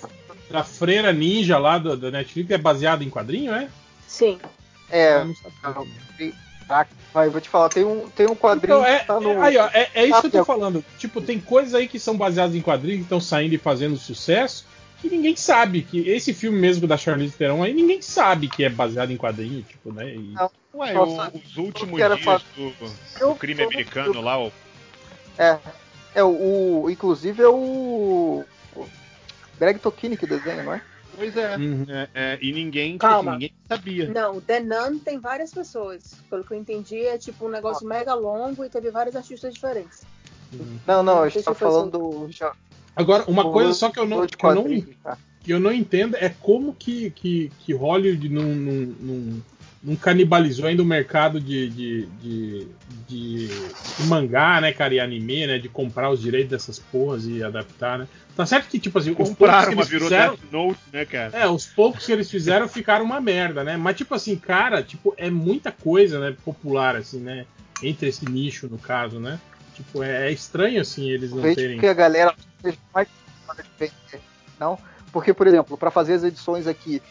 da 0.49 0.63
freira 0.63 1.11
ninja 1.13 1.57
lá 1.57 1.77
do, 1.77 1.95
da 1.95 2.09
Netflix 2.11 2.49
é 2.51 2.57
baseado 2.57 3.03
em 3.03 3.09
quadrinho, 3.09 3.53
é? 3.53 3.67
Sim. 4.07 4.39
É. 4.89 5.23
Eu. 5.67 5.87
Caraca, 6.67 6.89
Vai, 7.13 7.29
vou 7.29 7.39
te 7.39 7.47
falar, 7.47 7.69
tem 7.69 7.83
um, 7.85 8.09
tem 8.09 8.25
um 8.25 8.35
quadrinho 8.35 8.79
Então, 8.79 8.85
é, 8.85 8.99
que 8.99 9.05
tá 9.05 9.19
no. 9.19 9.29
é- 9.33 9.41
aí, 9.41 9.57
ó, 9.57 9.67
é, 9.71 9.87
é 9.93 10.05
isso 10.05 10.19
que 10.21 10.27
eu 10.27 10.31
tô 10.31 10.45
falando. 10.45 10.83
Tipo, 10.97 11.21
tem 11.21 11.39
coisas 11.39 11.73
aí 11.75 11.87
que 11.87 11.99
são 11.99 12.17
baseadas 12.17 12.55
em 12.55 12.61
quadrinhos 12.61 12.97
que 12.97 13.03
estão 13.03 13.21
saindo 13.21 13.53
e 13.53 13.57
fazendo 13.59 13.95
sucesso 13.97 14.65
que 14.99 15.07
ninguém 15.09 15.35
sabe. 15.35 15.83
Que 15.83 16.09
esse 16.09 16.33
filme 16.33 16.57
mesmo 16.59 16.87
da 16.87 16.97
Charlize 16.97 17.37
Theron 17.37 17.61
aí, 17.63 17.71
ninguém 17.73 18.01
sabe 18.01 18.47
que 18.49 18.63
é 18.65 18.69
baseado 18.69 19.11
em 19.11 19.17
quadrinho, 19.17 19.61
tipo, 19.61 19.93
né? 19.93 20.09
E- 20.13 20.33
Não. 20.33 20.49
Ué, 20.73 20.91
Nossa, 20.91 21.31
o- 21.33 21.37
os 21.37 21.55
últimos 21.57 21.99
eu 22.01 22.07
dias 22.09 22.19
falar- 22.21 22.41
do, 22.57 22.73
Eu- 23.21 23.29
do 23.29 23.35
crime 23.35 23.61
eu- 23.61 23.67
americano 23.67 24.19
lá, 24.19 24.43
o 24.43 24.51
É. 25.37 25.57
É 26.15 26.23
o. 26.23 26.83
o- 26.83 26.89
Inclusive 26.89 27.43
é 27.43 27.47
o. 27.47 28.43
o 28.75 28.85
Greg 29.59 29.79
Tokini 29.79 30.17
que 30.17 30.25
desenha, 30.25 30.63
não 30.63 30.73
é? 30.73 30.81
Pois 31.17 31.35
é. 31.37 31.55
Uhum. 31.55 31.85
é, 31.87 32.09
é, 32.13 32.39
e 32.41 32.51
ninguém, 32.51 32.93
tipo 32.93 32.99
Calma. 33.05 33.33
ninguém 33.33 33.51
sabia. 33.69 34.09
Não, 34.09 34.41
The 34.41 34.59
Nun 34.61 34.97
tem 34.99 35.19
várias 35.19 35.53
pessoas. 35.53 36.15
Pelo 36.29 36.43
que 36.43 36.51
eu 36.53 36.57
entendi, 36.57 37.05
é 37.05 37.17
tipo 37.17 37.45
um 37.45 37.49
negócio 37.49 37.87
mega 37.87 38.13
longo 38.13 38.65
e 38.65 38.69
teve 38.69 38.89
vários 38.91 39.15
artistas 39.15 39.53
diferentes. 39.53 40.03
Não, 40.87 41.03
não, 41.03 41.19
eu 41.19 41.27
estava 41.27 41.55
foi 41.55 41.67
falando 41.69 41.91
do. 41.91 42.27
já- 42.31 42.53
Agora, 42.95 43.23
uma 43.27 43.43
do- 43.43 43.51
coisa 43.51 43.73
só 43.73 43.89
que 43.89 43.99
eu 43.99 44.05
não, 44.07 44.25
que 44.25 44.45
eu 44.45 44.55
não, 44.55 44.81
tá? 45.03 45.17
que 45.43 45.51
eu 45.51 45.59
não 45.59 45.71
entendo 45.71 46.15
é 46.17 46.29
como 46.29 46.73
que, 46.73 47.11
que, 47.11 47.51
que 47.59 47.73
Hollywood 47.73 48.29
não, 48.29 48.43
não, 48.43 48.95
não, 48.99 49.41
não 49.85 49.95
canibalizou 49.95 50.65
ainda 50.65 50.81
o 50.81 50.85
mercado 50.85 51.39
de, 51.39 51.69
de, 51.69 52.05
de, 52.21 52.67
de- 53.07 53.47
de 53.47 54.03
mangá, 54.07 54.59
né, 54.59 54.73
cara, 54.73 54.95
e 54.95 54.99
anime, 54.99 55.45
né, 55.45 55.59
de 55.59 55.69
comprar 55.69 56.09
os 56.09 56.19
direitos 56.19 56.49
dessas 56.49 56.79
porras 56.79 57.27
e 57.27 57.43
adaptar, 57.43 57.99
né. 57.99 58.07
Tá 58.35 58.45
certo 58.45 58.67
que, 58.67 58.79
tipo 58.79 58.97
assim, 58.97 59.11
os 59.11 59.15
poucos 59.15 59.37
Compraram, 59.37 59.69
que 59.69 59.75
eles 59.75 59.87
virou 59.87 60.07
fizeram... 60.07 60.37
Note, 60.51 60.79
né, 60.91 61.05
cara? 61.05 61.37
É, 61.37 61.47
os 61.47 61.67
poucos 61.67 62.05
que 62.05 62.11
eles 62.11 62.29
fizeram 62.29 62.67
ficaram 62.67 63.05
uma 63.05 63.21
merda, 63.21 63.63
né? 63.63 63.77
Mas, 63.77 63.95
tipo 63.95 64.13
assim, 64.15 64.35
cara, 64.35 64.81
tipo, 64.81 65.13
é 65.17 65.29
muita 65.29 65.71
coisa, 65.71 66.19
né, 66.19 66.35
popular, 66.43 66.95
assim, 66.95 67.19
né, 67.19 67.45
entre 67.83 68.09
esse 68.09 68.27
nicho, 68.27 68.67
no 68.67 68.79
caso, 68.79 69.19
né. 69.19 69.39
Tipo, 69.75 70.01
é, 70.01 70.27
é 70.27 70.31
estranho, 70.31 70.81
assim, 70.81 71.09
eles 71.09 71.31
não 71.31 71.43
Vejo 71.43 71.55
terem... 71.55 71.79
que 71.79 71.87
a 71.87 71.93
galera 71.93 72.33
seja 72.61 72.77
mais 72.93 73.07
não? 74.59 74.79
Porque, 75.11 75.33
por 75.33 75.47
exemplo, 75.47 75.77
para 75.77 75.91
fazer 75.91 76.13
as 76.13 76.23
edições 76.23 76.65
aqui, 76.65 77.01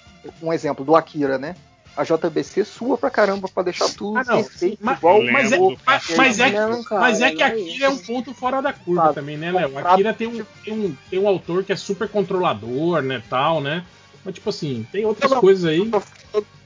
um 0.43 0.53
exemplo 0.53 0.85
do 0.85 0.97
Akira, 0.97 1.39
né? 1.39 1.55
A 1.97 2.03
JBC 2.03 2.65
sua 2.65 2.99
pra 2.99 3.09
caramba 3.09 3.49
pra 3.49 3.63
deixar 3.63 3.89
tudo 3.91 4.19
Ah, 4.19 4.25
perfeito, 4.25 4.79
Mas, 4.81 4.99
igual 4.99 5.23
mas, 5.23 5.53
é, 5.53 5.59
mas, 5.87 6.17
mas 6.17 6.41
é 6.41 6.51
que, 6.51 6.57
Não, 6.57 6.83
cara, 6.83 7.01
mas 7.01 7.21
é 7.21 7.31
que 7.31 7.43
é 7.43 7.47
Akira 7.47 7.87
é 7.87 7.89
um 7.89 7.99
ponto 7.99 8.35
fora 8.35 8.61
da 8.61 8.73
curva 8.73 9.15
também, 9.15 9.37
né, 9.37 9.53
Léo? 9.53 9.79
Akira 9.79 10.13
tem 10.13 10.27
um, 10.27 10.45
tem, 10.65 10.75
um, 10.75 10.97
tem 11.09 11.19
um 11.21 11.29
autor 11.29 11.63
que 11.63 11.73
é 11.73 11.77
super 11.77 12.09
controlador, 12.09 13.01
né, 13.01 13.23
tal, 13.31 13.61
né? 13.61 13.85
Mas, 14.25 14.35
tipo 14.35 14.51
assim, 14.51 14.85
tem 14.91 15.05
outras 15.05 15.31
Não, 15.31 15.41
coisas 15.41 15.65
aí. 15.65 15.89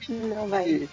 Não, 0.09 0.49
velho. 0.49 0.89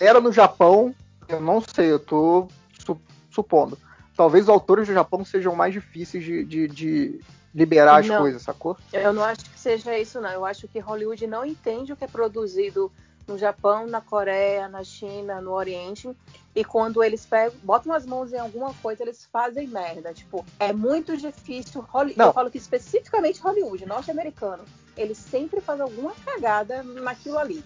Era 0.00 0.20
no 0.20 0.32
Japão, 0.32 0.92
eu 1.28 1.40
não 1.40 1.60
sei, 1.60 1.92
eu 1.92 1.98
tô 2.00 2.48
su- 2.84 3.00
supondo. 3.30 3.78
Talvez 4.16 4.44
os 4.44 4.50
autores 4.50 4.88
do 4.88 4.94
Japão 4.94 5.24
sejam 5.24 5.54
mais 5.54 5.72
difíceis 5.72 6.24
de, 6.24 6.44
de- 6.44 6.66
de 6.68 7.20
liberar 7.54 8.00
as 8.00 8.08
Não. 8.08 8.16
coisas, 8.16 8.42
sacou? 8.42 8.76
Eu 8.92 9.12
não 9.12 9.22
acho 9.22 9.44
que 9.44 9.58
seja 9.60 9.96
isso, 9.96 10.20
não. 10.20 10.30
Eu 10.30 10.44
acho 10.44 10.66
que 10.66 10.78
Hollywood 10.80 11.24
não 11.28 11.44
entende 11.44 11.92
o 11.92 11.96
que 11.96 12.04
é 12.04 12.08
produzido 12.08 12.90
no 13.30 13.38
Japão, 13.38 13.86
na 13.86 14.00
Coreia, 14.00 14.68
na 14.68 14.82
China, 14.82 15.40
no 15.40 15.52
Oriente. 15.52 16.10
E 16.54 16.64
quando 16.64 17.02
eles 17.02 17.24
pegam, 17.24 17.56
botam 17.62 17.92
as 17.92 18.04
mãos 18.04 18.32
em 18.32 18.38
alguma 18.38 18.74
coisa, 18.74 19.04
eles 19.04 19.24
fazem 19.24 19.68
merda. 19.68 20.12
Tipo, 20.12 20.44
é 20.58 20.72
muito 20.72 21.16
difícil. 21.16 21.82
Holly-. 21.82 22.14
Eu 22.18 22.32
falo 22.32 22.50
que 22.50 22.58
especificamente 22.58 23.40
Hollywood, 23.40 23.86
norte-americano, 23.86 24.64
eles 24.96 25.16
sempre 25.16 25.60
fazem 25.60 25.82
alguma 25.82 26.12
cagada 26.24 26.82
naquilo 26.82 27.38
ali. 27.38 27.64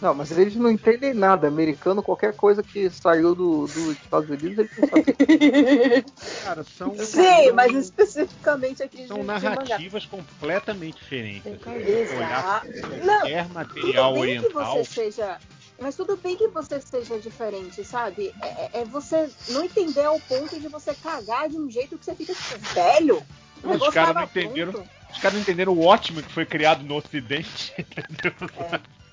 Não, 0.00 0.14
mas 0.14 0.30
eles 0.36 0.54
não 0.56 0.70
entendem 0.70 1.14
nada. 1.14 1.48
Americano, 1.48 2.02
qualquer 2.02 2.34
coisa 2.34 2.62
que 2.62 2.90
saiu 2.90 3.34
do, 3.34 3.66
dos 3.66 3.92
Estados 3.92 4.28
Unidos, 4.28 4.58
eles 4.58 4.70
não 4.76 4.88
sabem. 4.88 5.04
Cara, 6.44 6.62
são, 6.64 6.94
Sim, 6.96 7.52
mas 7.52 7.74
especificamente 7.74 8.82
aqui 8.82 8.98
de, 8.98 9.08
são 9.08 9.24
narrativas 9.24 10.04
completamente 10.04 10.96
diferentes. 10.96 11.46
assim. 11.46 11.86
Exato. 11.88 12.16
Olhar 12.16 12.62
Não, 13.04 13.18
qualquer 13.20 13.48
material 13.48 14.12
tudo 14.14 14.22
bem 14.26 14.40
que 14.40 14.46
oriental. 14.46 14.76
você 14.76 14.84
seja. 14.84 15.38
Mas 15.78 15.94
tudo 15.94 16.16
bem 16.16 16.36
que 16.36 16.48
você 16.48 16.80
seja 16.80 17.18
diferente, 17.18 17.84
sabe? 17.84 18.34
É, 18.42 18.46
é- 18.46 18.80
é 18.80 18.84
você 18.84 19.28
não 19.48 19.62
entender 19.64 20.04
ao 20.04 20.18
ponto 20.20 20.58
de 20.58 20.68
você 20.68 20.94
cagar 20.94 21.48
de 21.50 21.56
um 21.56 21.70
jeito 21.70 21.98
que 21.98 22.04
você 22.04 22.14
fica 22.14 22.34
tipo, 22.34 22.58
velho. 22.74 23.22
O 23.62 23.70
Os 23.72 23.88
caras 23.94 24.14
não 24.14 24.22
entenderam. 24.22 24.72
pronto. 24.72 24.88
Os 25.10 25.18
caras 25.18 25.34
não 25.34 25.40
entenderam 25.42 25.72
o 25.72 25.82
ótimo 25.84 26.22
que 26.22 26.32
foi 26.32 26.44
criado 26.46 26.82
no 26.82 26.96
Ocidente. 26.96 27.72
Entendeu? 27.80 28.32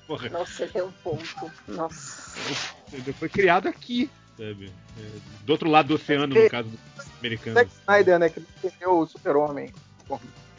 Porra, 0.06 0.28
Nossa, 0.28 0.52
você 0.52 0.66
tem 0.66 0.82
um 0.82 0.92
ponto. 0.92 1.50
Nossa. 1.68 2.74
entendeu? 2.88 3.14
Foi 3.14 3.28
criado 3.28 3.68
aqui, 3.68 4.10
sabe? 4.36 4.70
É, 4.98 5.08
do 5.44 5.50
outro 5.50 5.70
lado 5.70 5.88
do 5.88 5.94
oceano, 5.94 6.34
no 6.34 6.50
caso 6.50 6.68
dos 6.68 7.06
americanos. 7.18 7.54
Zack 7.54 7.70
Snyder, 7.80 8.18
né? 8.18 8.28
Que 8.28 8.40
não 8.40 8.46
entendeu 8.62 8.98
o 8.98 9.06
Super-Homem. 9.06 9.72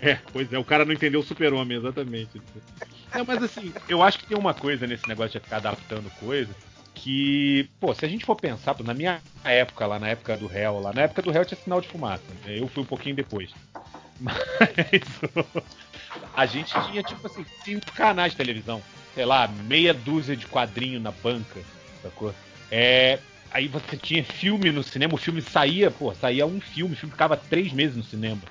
É, 0.01 0.19
pois 0.33 0.51
é, 0.51 0.57
o 0.57 0.63
cara 0.63 0.83
não 0.83 0.93
entendeu 0.93 1.19
o 1.19 1.23
super-homem, 1.23 1.77
exatamente. 1.77 2.41
É, 3.13 3.23
mas 3.23 3.41
assim, 3.41 3.73
eu 3.87 4.03
acho 4.03 4.19
que 4.19 4.25
tem 4.25 4.37
uma 4.37 4.53
coisa 4.53 4.85
nesse 4.85 5.07
negócio 5.07 5.39
de 5.39 5.43
ficar 5.43 5.57
adaptando 5.57 6.11
coisa 6.19 6.53
que, 6.93 7.69
pô, 7.79 7.93
se 7.93 8.05
a 8.05 8.07
gente 8.07 8.25
for 8.25 8.35
pensar, 8.35 8.75
na 8.83 8.93
minha 8.93 9.21
época, 9.43 9.85
lá 9.85 9.99
na 9.99 10.09
época 10.09 10.37
do 10.37 10.47
réu, 10.47 10.79
lá 10.79 10.93
na 10.93 11.03
época 11.03 11.21
do 11.21 11.31
réu 11.31 11.45
tinha 11.45 11.59
sinal 11.59 11.81
de 11.81 11.87
fumaça. 11.87 12.23
né? 12.43 12.59
Eu 12.59 12.67
fui 12.67 12.83
um 12.83 12.85
pouquinho 12.85 13.15
depois. 13.15 13.51
Mas 14.19 14.37
a 16.35 16.45
gente 16.45 16.73
tinha, 16.87 17.03
tipo 17.03 17.27
assim, 17.27 17.45
cinco 17.63 17.91
canais 17.93 18.31
de 18.31 18.37
televisão. 18.37 18.81
Sei 19.15 19.25
lá, 19.25 19.47
meia 19.47 19.93
dúzia 19.93 20.35
de 20.35 20.45
quadrinho 20.45 20.99
na 20.99 21.11
banca, 21.11 21.61
sacou? 22.03 22.35
É. 22.69 23.17
Aí 23.49 23.69
você 23.69 23.95
tinha 23.95 24.21
filme 24.21 24.69
no 24.69 24.83
cinema, 24.83 25.13
o 25.13 25.17
filme 25.17 25.41
saía, 25.41 25.89
pô, 25.89 26.13
saía 26.13 26.45
um 26.45 26.59
filme, 26.59 26.93
o 26.93 26.97
filme 26.97 27.13
ficava 27.13 27.37
três 27.37 27.71
meses 27.71 27.95
no 27.95 28.03
cinema, 28.03 28.41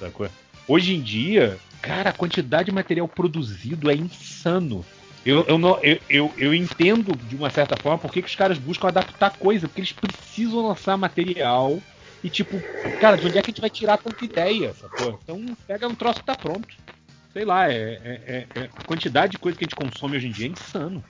sacou? 0.00 0.26
Hoje 0.66 0.94
em 0.94 1.02
dia, 1.02 1.58
cara, 1.82 2.08
a 2.08 2.14
quantidade 2.14 2.66
de 2.66 2.72
material 2.72 3.06
produzido 3.06 3.90
é 3.90 3.94
insano. 3.94 4.82
Eu, 5.24 5.44
eu, 5.46 5.58
não, 5.58 5.78
eu, 5.82 6.00
eu, 6.08 6.32
eu 6.38 6.54
entendo, 6.54 7.14
de 7.14 7.36
uma 7.36 7.50
certa 7.50 7.76
forma, 7.76 7.98
por 7.98 8.10
que, 8.10 8.20
os 8.20 8.34
caras 8.34 8.56
buscam 8.56 8.88
adaptar 8.88 9.36
coisa, 9.36 9.68
porque 9.68 9.80
eles 9.80 9.92
precisam 9.92 10.66
lançar 10.66 10.96
material 10.96 11.78
e, 12.22 12.30
tipo, 12.30 12.58
cara, 12.98 13.16
de 13.16 13.26
onde 13.26 13.36
é 13.36 13.42
que 13.42 13.50
a 13.50 13.52
gente 13.52 13.60
vai 13.60 13.70
tirar 13.70 13.98
tanta 13.98 14.24
ideia, 14.24 14.72
sacou? 14.72 15.20
Então, 15.22 15.54
pega 15.66 15.86
um 15.86 15.94
troço 15.94 16.20
que 16.20 16.26
tá 16.26 16.34
pronto. 16.34 16.74
Sei 17.34 17.44
lá, 17.44 17.68
é, 17.68 17.74
é- 17.74 18.22
é- 18.54 18.60
é- 18.60 18.70
a 18.76 18.84
quantidade 18.84 19.32
de 19.32 19.38
coisa 19.38 19.58
que 19.58 19.64
a 19.64 19.66
gente 19.66 19.74
consome 19.74 20.16
hoje 20.16 20.28
em 20.28 20.30
dia 20.30 20.46
é 20.46 20.50
insano. 20.50 21.04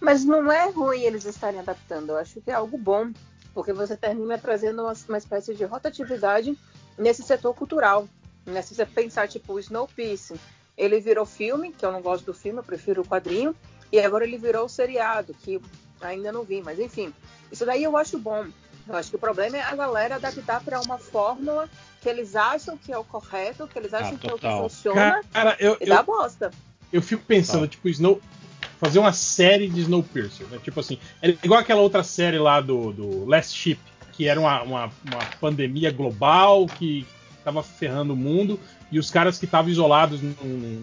Mas 0.00 0.24
não 0.24 0.50
é 0.50 0.70
ruim 0.70 1.02
eles 1.02 1.24
estarem 1.24 1.58
adaptando. 1.58 2.10
Eu 2.10 2.18
acho 2.18 2.40
que 2.40 2.50
é 2.52 2.54
algo 2.54 2.78
bom. 2.78 3.10
Porque 3.52 3.72
você 3.72 3.96
termina 3.96 4.38
trazendo 4.38 4.82
uma, 4.82 4.94
uma 5.08 5.18
espécie 5.18 5.54
de 5.54 5.64
rotatividade 5.64 6.56
nesse 6.96 7.24
setor 7.24 7.52
cultural. 7.52 8.08
Né? 8.46 8.62
Se 8.62 8.76
você 8.76 8.86
pensar, 8.86 9.26
tipo, 9.28 9.54
o 9.54 9.58
Snowpiece, 9.58 10.40
ele 10.78 11.00
virou 11.00 11.26
filme, 11.26 11.72
que 11.72 11.84
eu 11.84 11.90
não 11.90 12.00
gosto 12.00 12.24
do 12.24 12.32
filme, 12.32 12.60
eu 12.60 12.64
prefiro 12.64 13.02
o 13.02 13.04
quadrinho. 13.04 13.56
E 13.90 13.98
agora 13.98 14.24
ele 14.24 14.38
virou 14.38 14.66
o 14.66 14.68
seriado, 14.68 15.34
que 15.34 15.60
ainda 16.00 16.30
não 16.30 16.44
vi, 16.44 16.62
mas 16.62 16.78
enfim. 16.78 17.12
Isso 17.50 17.66
daí 17.66 17.82
eu 17.82 17.96
acho 17.96 18.18
bom. 18.18 18.46
Eu 18.88 18.96
acho 18.96 19.10
que 19.10 19.16
o 19.16 19.18
problema 19.18 19.56
é 19.56 19.62
a 19.62 19.74
galera 19.76 20.16
adaptar 20.16 20.60
para 20.62 20.80
uma 20.80 20.98
fórmula 20.98 21.68
que 22.00 22.08
eles 22.08 22.34
acham 22.34 22.76
que 22.76 22.92
é 22.92 22.98
o 22.98 23.04
correto, 23.04 23.68
que 23.68 23.78
eles 23.78 23.94
acham 23.94 24.16
que 24.16 24.26
é 24.28 24.32
o 24.32 24.36
que 24.36 24.40
total. 24.42 24.62
funciona. 24.68 25.20
Cara, 25.32 25.56
eu- 25.60 25.76
e 25.80 25.86
dá 25.86 25.96
eu- 25.96 26.04
bosta. 26.04 26.50
Eu 26.92 27.00
fico 27.00 27.22
pensando, 27.24 27.66
tipo, 27.68 27.88
Snow. 27.88 28.20
Fazer 28.78 28.98
uma 28.98 29.12
série 29.12 29.68
de 29.68 29.80
Snowpiercer, 29.82 30.46
né? 30.48 30.58
Tipo 30.62 30.80
assim, 30.80 30.98
é 31.22 31.28
igual 31.44 31.60
aquela 31.60 31.80
outra 31.80 32.02
série 32.02 32.36
lá 32.38 32.60
do, 32.60 32.92
do 32.92 33.24
Last 33.26 33.56
Ship, 33.56 33.78
que 34.12 34.26
era 34.26 34.40
uma, 34.40 34.60
uma, 34.62 34.84
uma 35.04 35.24
pandemia 35.40 35.92
global 35.92 36.66
que 36.66 37.06
tava 37.44 37.62
ferrando 37.62 38.12
o 38.12 38.16
mundo, 38.16 38.58
e 38.90 38.98
os 38.98 39.08
caras 39.10 39.38
que 39.38 39.44
estavam 39.44 39.70
isolados 39.70 40.20
num, 40.20 40.34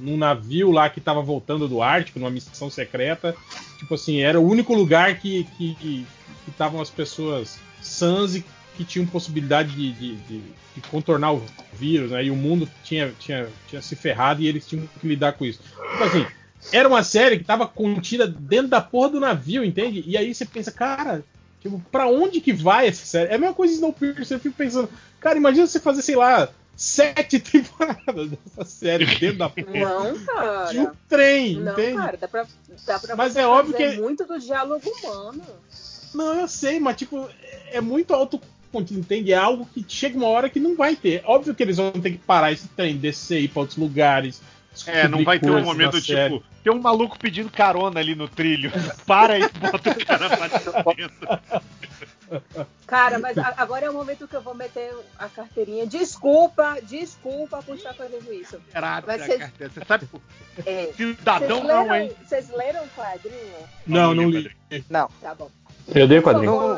num 0.01 0.17
navio 0.17 0.71
lá 0.71 0.89
que 0.89 1.01
tava 1.01 1.21
voltando 1.21 1.67
do 1.67 1.81
Ártico, 1.81 2.19
numa 2.19 2.31
missão 2.31 2.69
secreta, 2.69 3.35
tipo 3.77 3.93
assim, 3.93 4.21
era 4.21 4.39
o 4.39 4.47
único 4.47 4.73
lugar 4.73 5.19
que 5.19 5.43
que 5.57 5.75
que 5.75 6.07
que 6.45 6.49
estavam 6.51 6.81
as 6.81 6.89
pessoas 6.89 7.59
sãs 7.81 8.35
e 8.35 8.45
que 8.75 8.83
tinham 8.85 9.05
possibilidade 9.05 9.71
de, 9.75 9.91
de, 9.93 10.15
de- 10.15 10.59
de 10.75 10.81
contornar 10.89 11.33
o 11.33 11.43
vírus, 11.73 12.11
né? 12.11 12.23
E 12.23 12.31
o 12.31 12.35
mundo 12.35 12.69
tinha, 12.83 13.11
tinha, 13.19 13.47
tinha 13.67 13.81
se 13.81 13.95
ferrado 13.95 14.41
e 14.41 14.47
eles 14.47 14.65
tinham 14.67 14.87
que 14.99 15.07
lidar 15.07 15.33
com 15.33 15.43
isso. 15.45 15.59
Tipo 15.91 16.03
assim, 16.03 16.25
era 16.71 16.87
uma 16.87 17.03
série 17.03 17.37
que 17.39 17.43
tava 17.43 17.67
contida 17.67 18.27
dentro 18.27 18.67
da 18.67 18.79
porra 18.79 19.09
do 19.09 19.19
navio, 19.19 19.63
entende? 19.63 20.03
E 20.05 20.15
aí 20.15 20.33
você 20.33 20.45
pensa, 20.45 20.71
cara, 20.71 21.23
tipo, 21.61 21.81
pra 21.91 22.07
onde 22.07 22.39
que 22.39 22.53
vai 22.53 22.87
essa 22.87 23.05
série? 23.05 23.31
É 23.31 23.35
a 23.35 23.39
mesma 23.39 23.53
coisa 23.55 23.71
de 23.73 23.77
Snowpiercer, 23.79 24.37
eu 24.37 24.39
fico 24.41 24.55
pensando, 24.55 24.89
cara, 25.19 25.37
imagina 25.37 25.65
você 25.67 25.79
fazer, 25.79 26.01
sei 26.03 26.15
lá, 26.15 26.47
sete 26.75 27.39
temporadas 27.41 28.29
dessa 28.29 28.63
série 28.63 29.05
dentro 29.17 29.39
da 29.39 29.49
porra 29.49 29.71
Não, 29.73 30.25
cara. 30.25 30.71
de 30.71 30.79
um 30.79 30.91
trem, 31.09 31.55
Não, 31.55 31.73
entende? 31.73 31.97
cara, 31.97 32.17
dá 32.17 32.27
pra, 32.27 32.45
dá 32.85 32.99
pra 32.99 33.15
Mas 33.17 33.35
é 33.35 33.45
óbvio 33.45 33.73
fazer 33.73 33.95
que- 33.95 34.01
muito 34.01 34.25
do 34.25 34.39
diálogo 34.39 34.89
humano. 35.03 35.43
Não, 36.13 36.41
eu 36.41 36.47
sei, 36.47 36.79
mas 36.79 36.95
tipo, 36.97 37.29
é 37.71 37.79
muito 37.81 38.13
autocontido, 38.13 38.99
entende? 38.99 39.31
É 39.33 39.37
algo 39.37 39.65
que 39.65 39.85
chega 39.87 40.17
uma 40.17 40.27
hora 40.27 40.49
que 40.49 40.59
não 40.59 40.75
vai 40.75 40.95
ter. 40.95 41.21
Óbvio 41.25 41.53
que 41.55 41.63
eles 41.63 41.77
vão 41.77 41.91
ter 41.91 42.11
que 42.11 42.17
parar 42.17 42.51
esse 42.51 42.67
trem, 42.69 42.97
descer, 42.97 43.41
ir 43.41 43.47
pra 43.49 43.61
outros 43.61 43.77
lugares. 43.77 44.41
É, 44.85 45.07
não 45.07 45.23
vai 45.23 45.39
ter 45.39 45.49
um 45.51 45.61
momento 45.63 45.99
tipo, 46.01 46.43
tem 46.63 46.71
um 46.71 46.79
maluco 46.79 47.17
pedindo 47.19 47.49
carona 47.49 47.99
ali 47.99 48.15
no 48.15 48.27
trilho. 48.29 48.71
Para 49.05 49.37
e 49.39 49.41
bota 49.49 49.89
o 49.91 50.05
cara 50.05 50.29
pra 50.37 50.93
dentro. 50.93 51.27
Cara, 52.85 53.17
mas 53.17 53.37
a- 53.37 53.55
agora 53.57 53.87
é 53.87 53.89
o 53.89 53.93
momento 53.93 54.27
que 54.27 54.35
eu 54.35 54.41
vou 54.41 54.53
meter 54.53 54.93
a 55.17 55.27
carteirinha. 55.27 55.87
Desculpa, 55.87 56.77
desculpa 56.83 57.61
por 57.63 57.75
estar 57.75 57.93
fazendo 57.95 58.31
isso. 58.31 58.59
Caralho, 58.71 59.05
Mas 59.07 59.21
a 59.21 59.25
vocês- 59.25 59.39
carteira. 59.39 59.73
Você 59.73 59.85
sabe, 59.85 60.07
é, 60.65 60.91
cidadão 60.95 61.47
vocês 61.47 61.63
não, 61.67 61.83
leram- 61.83 61.95
hein? 61.95 62.11
Vocês 62.23 62.49
leram 62.49 62.83
o 62.83 62.87
quadrinho? 62.89 63.55
Não, 63.87 64.13
não 64.13 64.29
li. 64.29 64.51
Não. 64.89 65.09
Tá 65.21 65.33
bom. 65.33 65.49
Eu 65.95 66.07
dei 66.07 66.19
o 66.19 66.23
quadrinho. 66.23 66.51
favor, 66.51 66.75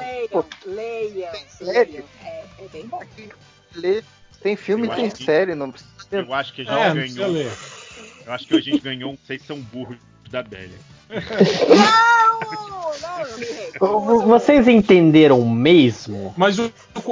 leiam, 0.66 1.30
leiam. 1.62 2.04
É, 2.24 2.44
é 2.60 2.68
bem 2.72 2.88
bom. 2.88 3.02
Lê- 3.76 4.04
Tem 4.42 4.56
filme 4.56 4.88
e 4.88 4.90
Eu 4.90 4.96
tem 4.96 5.10
que- 5.10 5.24
série, 5.24 5.54
não 5.56 5.72
precisa 5.72 5.92
Eu 6.12 6.34
acho 6.34 6.54
que 6.54 6.62
a 6.62 6.66
gente 6.66 6.74
É, 6.74 6.88
não 6.94 6.96
ganhou. 7.16 7.52
Eu 8.26 8.34
acho 8.34 8.48
que 8.48 8.56
a 8.56 8.60
gente 8.62 8.80
ganhou 8.80 9.12
um 9.12 9.18
Vocês 9.24 9.42
são 9.44 9.60
burros 9.60 9.98
da 10.30 10.42
Bélia. 10.44 10.78
Não, 11.10 12.92
não, 13.02 13.38
recuso. 13.38 14.28
Vocês 14.28 14.68
entenderam 14.68 15.44
mesmo? 15.48 16.34
Mas 16.38 16.58
o, 16.60 16.72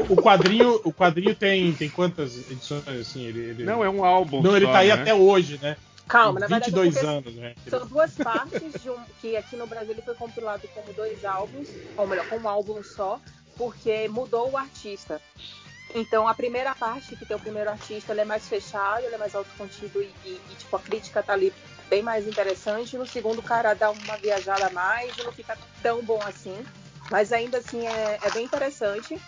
o 0.10 0.16
quadrinho, 0.16 0.80
o 0.84 0.92
quadrinho 0.94 1.36
tem, 1.36 1.72
tem 1.74 1.90
quantas 1.90 2.50
edições 2.50 2.88
assim? 2.88 3.26
Ele, 3.26 3.40
ele- 3.40 3.64
Não, 3.64 3.84
é 3.84 3.90
um 3.90 4.04
álbum. 4.04 4.42
Não, 4.42 4.56
ele 4.56 4.66
só, 4.66 4.72
tá 4.72 4.80
aí 4.80 4.88
né? 4.88 4.94
até 4.94 5.14
hoje, 5.14 5.60
né? 5.62 5.76
Calma, 6.10 6.40
na 6.40 6.48
verdade. 6.48 6.72
22 6.72 6.94
porque 6.96 7.08
anos, 7.08 7.36
né? 7.36 7.56
São 7.70 7.86
duas 7.86 8.16
partes 8.16 8.82
de 8.82 8.90
um, 8.90 8.98
que 9.22 9.38
aqui 9.38 9.56
no 9.56 9.68
Brasil 9.68 9.92
ele 9.92 10.02
foi 10.02 10.16
compilado 10.16 10.68
como 10.74 10.92
dois 10.94 11.24
álbuns, 11.24 11.70
ou 11.96 12.08
melhor, 12.08 12.28
com 12.28 12.38
um 12.38 12.50
álbum 12.50 12.84
só, 12.84 13.22
porque 13.56 14.10
mudou 14.10 14.50
o 14.50 14.58
artista. 14.58 15.22
Então 15.94 16.28
a 16.28 16.34
primeira 16.34 16.74
parte, 16.74 17.16
que 17.16 17.26
tem 17.26 17.38
o 17.38 17.40
primeiro 17.40 17.70
artista, 17.70 18.12
ele 18.12 18.22
é 18.22 18.26
mais 18.26 18.48
fechado, 18.48 19.06
ele 19.06 19.16
é 19.16 19.18
mais 19.18 19.36
autocontido 19.36 20.02
e, 20.02 20.12
e, 20.26 20.42
e, 20.52 20.56
tipo, 20.56 20.76
a 20.76 20.80
crítica 20.80 21.22
tá 21.22 21.34
ali 21.34 21.54
bem 21.90 22.02
mais 22.02 22.28
interessante. 22.28 22.98
No 22.98 23.06
segundo, 23.06 23.40
o 23.40 23.44
cara 23.44 23.74
dá 23.74 23.92
uma 23.92 24.18
viajada 24.18 24.68
a 24.68 24.70
mais 24.72 25.16
e 25.18 25.24
não 25.24 25.32
fica 25.32 25.58
tão 25.82 26.04
bom 26.04 26.22
assim. 26.24 26.58
Mas 27.10 27.32
ainda 27.32 27.60
assim 27.60 27.86
é, 27.88 28.20
é 28.22 28.32
bem 28.32 28.46
interessante. 28.46 29.20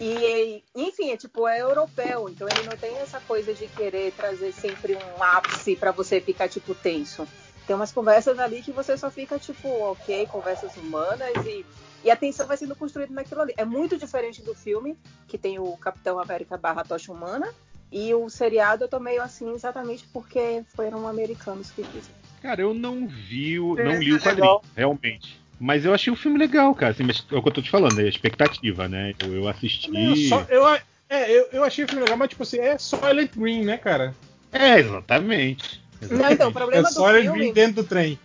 E, 0.00 0.62
enfim, 0.74 1.10
é 1.10 1.16
tipo, 1.16 1.46
é 1.46 1.60
europeu, 1.60 2.28
então 2.28 2.48
ele 2.48 2.68
não 2.68 2.76
tem 2.76 2.96
essa 2.98 3.20
coisa 3.20 3.54
de 3.54 3.68
querer 3.68 4.12
trazer 4.12 4.52
sempre 4.52 4.96
um 4.96 5.22
ápice 5.22 5.76
pra 5.76 5.92
você 5.92 6.20
ficar, 6.20 6.48
tipo, 6.48 6.74
tenso. 6.74 7.26
Tem 7.66 7.74
umas 7.74 7.92
conversas 7.92 8.38
ali 8.38 8.60
que 8.60 8.72
você 8.72 8.96
só 8.96 9.10
fica, 9.10 9.38
tipo, 9.38 9.68
ok, 9.68 10.26
conversas 10.26 10.76
humanas 10.76 11.30
e, 11.46 11.64
e 12.02 12.10
a 12.10 12.16
tensão 12.16 12.46
vai 12.46 12.56
sendo 12.56 12.74
construída 12.74 13.14
naquilo 13.14 13.40
ali. 13.40 13.54
É 13.56 13.64
muito 13.64 13.96
diferente 13.96 14.42
do 14.42 14.54
filme, 14.54 14.98
que 15.28 15.38
tem 15.38 15.58
o 15.58 15.76
Capitão 15.76 16.18
América 16.18 16.58
barra 16.58 16.84
Tocha 16.84 17.12
Humana, 17.12 17.48
e 17.90 18.12
o 18.12 18.28
seriado 18.28 18.84
eu 18.84 18.88
tô 18.88 18.98
meio 18.98 19.22
assim 19.22 19.54
exatamente 19.54 20.04
porque 20.12 20.64
foram 20.74 21.06
americanos 21.06 21.70
que 21.70 21.84
fizeram. 21.84 22.24
Cara, 22.42 22.60
eu 22.60 22.74
não 22.74 23.06
vi, 23.06 23.58
o, 23.58 23.78
É, 23.78 23.84
não 23.84 24.02
li 24.02 24.12
o 24.12 24.20
quadrinho, 24.20 24.60
realmente. 24.76 25.40
Mas 25.58 25.84
eu 25.84 25.94
achei 25.94 26.12
o 26.12 26.16
filme 26.16 26.38
legal, 26.38 26.74
cara. 26.74 26.92
Assim, 26.92 27.04
mas 27.04 27.24
é 27.30 27.36
o 27.36 27.42
que 27.42 27.48
eu 27.48 27.52
tô 27.52 27.62
te 27.62 27.70
falando, 27.70 28.00
é 28.00 28.08
expectativa, 28.08 28.88
né? 28.88 29.14
Eu, 29.20 29.34
eu 29.34 29.48
assisti. 29.48 29.90
Eu, 29.94 30.16
só- 30.16 30.46
eu, 30.48 30.66
é, 31.08 31.30
eu, 31.30 31.48
eu 31.52 31.64
achei 31.64 31.84
o 31.84 31.88
filme 31.88 32.02
legal, 32.02 32.16
mas 32.18 32.28
tipo 32.30 32.42
assim, 32.42 32.58
é 32.58 32.76
Soylent 32.76 33.30
Green, 33.36 33.64
né, 33.64 33.76
cara? 33.76 34.14
É, 34.52 34.78
exatamente. 34.78 35.82
Não, 36.10 36.30
então, 36.30 36.48
o 36.48 36.50
É 36.50 36.52
problema 36.52 36.88
do 36.90 37.04
filme... 37.04 37.38
Green 37.38 37.52
dentro 37.52 37.82
do 37.82 37.84
trem. 37.84 38.18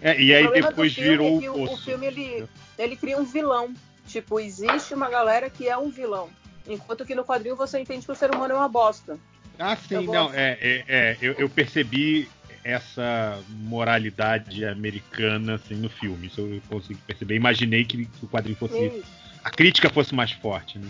É, 0.00 0.20
e 0.20 0.34
aí 0.34 0.44
problema 0.44 0.68
depois 0.70 0.92
do 0.92 0.94
filme 0.94 1.10
virou 1.10 1.36
é 1.36 1.40
que 1.40 1.48
o 1.48 1.72
o, 1.72 1.76
filme 1.76 2.06
ele, 2.06 2.44
ele 2.78 2.96
cria 2.96 3.18
um 3.18 3.24
vilão. 3.24 3.74
Tipo, 4.06 4.40
existe 4.40 4.94
uma 4.94 5.10
galera 5.10 5.50
que 5.50 5.68
é 5.68 5.76
um 5.76 5.90
vilão. 5.90 6.30
Enquanto 6.66 7.04
que 7.04 7.14
no 7.14 7.24
quadrinho 7.24 7.56
você 7.56 7.78
entende 7.78 8.06
que 8.06 8.12
o 8.12 8.14
ser 8.14 8.34
humano 8.34 8.54
é 8.54 8.56
uma 8.56 8.68
bosta. 8.68 9.18
Ah, 9.58 9.76
sim, 9.76 10.06
não, 10.06 10.32
é, 10.32 10.56
é, 10.60 10.84
é, 10.86 11.18
eu, 11.20 11.32
eu 11.32 11.48
percebi 11.48 12.28
essa 12.68 13.38
moralidade 13.48 14.64
americana 14.66 15.54
assim, 15.54 15.74
no 15.74 15.88
filme. 15.88 16.26
Isso 16.26 16.40
eu 16.42 16.60
consegui 16.68 17.00
perceber. 17.06 17.34
Imaginei 17.36 17.84
que, 17.84 18.06
o 18.22 18.28
quadrinho 18.28 18.56
fosse. 18.56 18.74
Sim. 18.74 19.02
A 19.42 19.50
crítica 19.50 19.88
fosse 19.88 20.14
mais 20.14 20.32
forte, 20.32 20.78
né? 20.78 20.88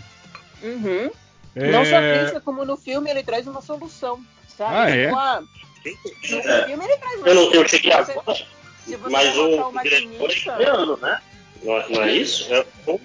Uhum. 0.61 1.09
É. 1.55 1.71
Não 1.71 1.85
só 1.85 1.97
crítica, 1.99 2.41
como 2.41 2.65
no 2.65 2.75
filme 2.75 3.09
ele 3.09 3.23
traz 3.23 3.47
uma 3.47 3.61
solução. 3.61 4.21
Sabe? 4.57 4.75
Ah, 4.75 4.89
é? 4.89 5.03
Tipo, 5.05 5.15
ah, 5.17 5.41
no 5.41 6.65
filme 6.65 6.85
ele 6.85 6.97
traz 6.97 7.19
uma 7.19 7.27
Eu 7.27 7.35
não, 7.35 7.41
eu 7.43 7.51
solução. 7.51 7.67
cheguei 7.69 7.91
você- 7.93 8.11
agora, 8.11 8.37
se 8.85 8.95
você 8.97 9.09
mas 9.09 9.37
o, 9.37 9.71
diretor 9.81 10.29
é 10.29 10.37
italiano, 10.37 10.97
né? 10.97 11.21
Não, 11.63 11.77
é- 11.77 11.89
não 11.89 12.03
é 12.03 12.11
isso? 12.11 12.53
É, 12.53 12.65
o, 12.87 12.91
o 12.95 12.99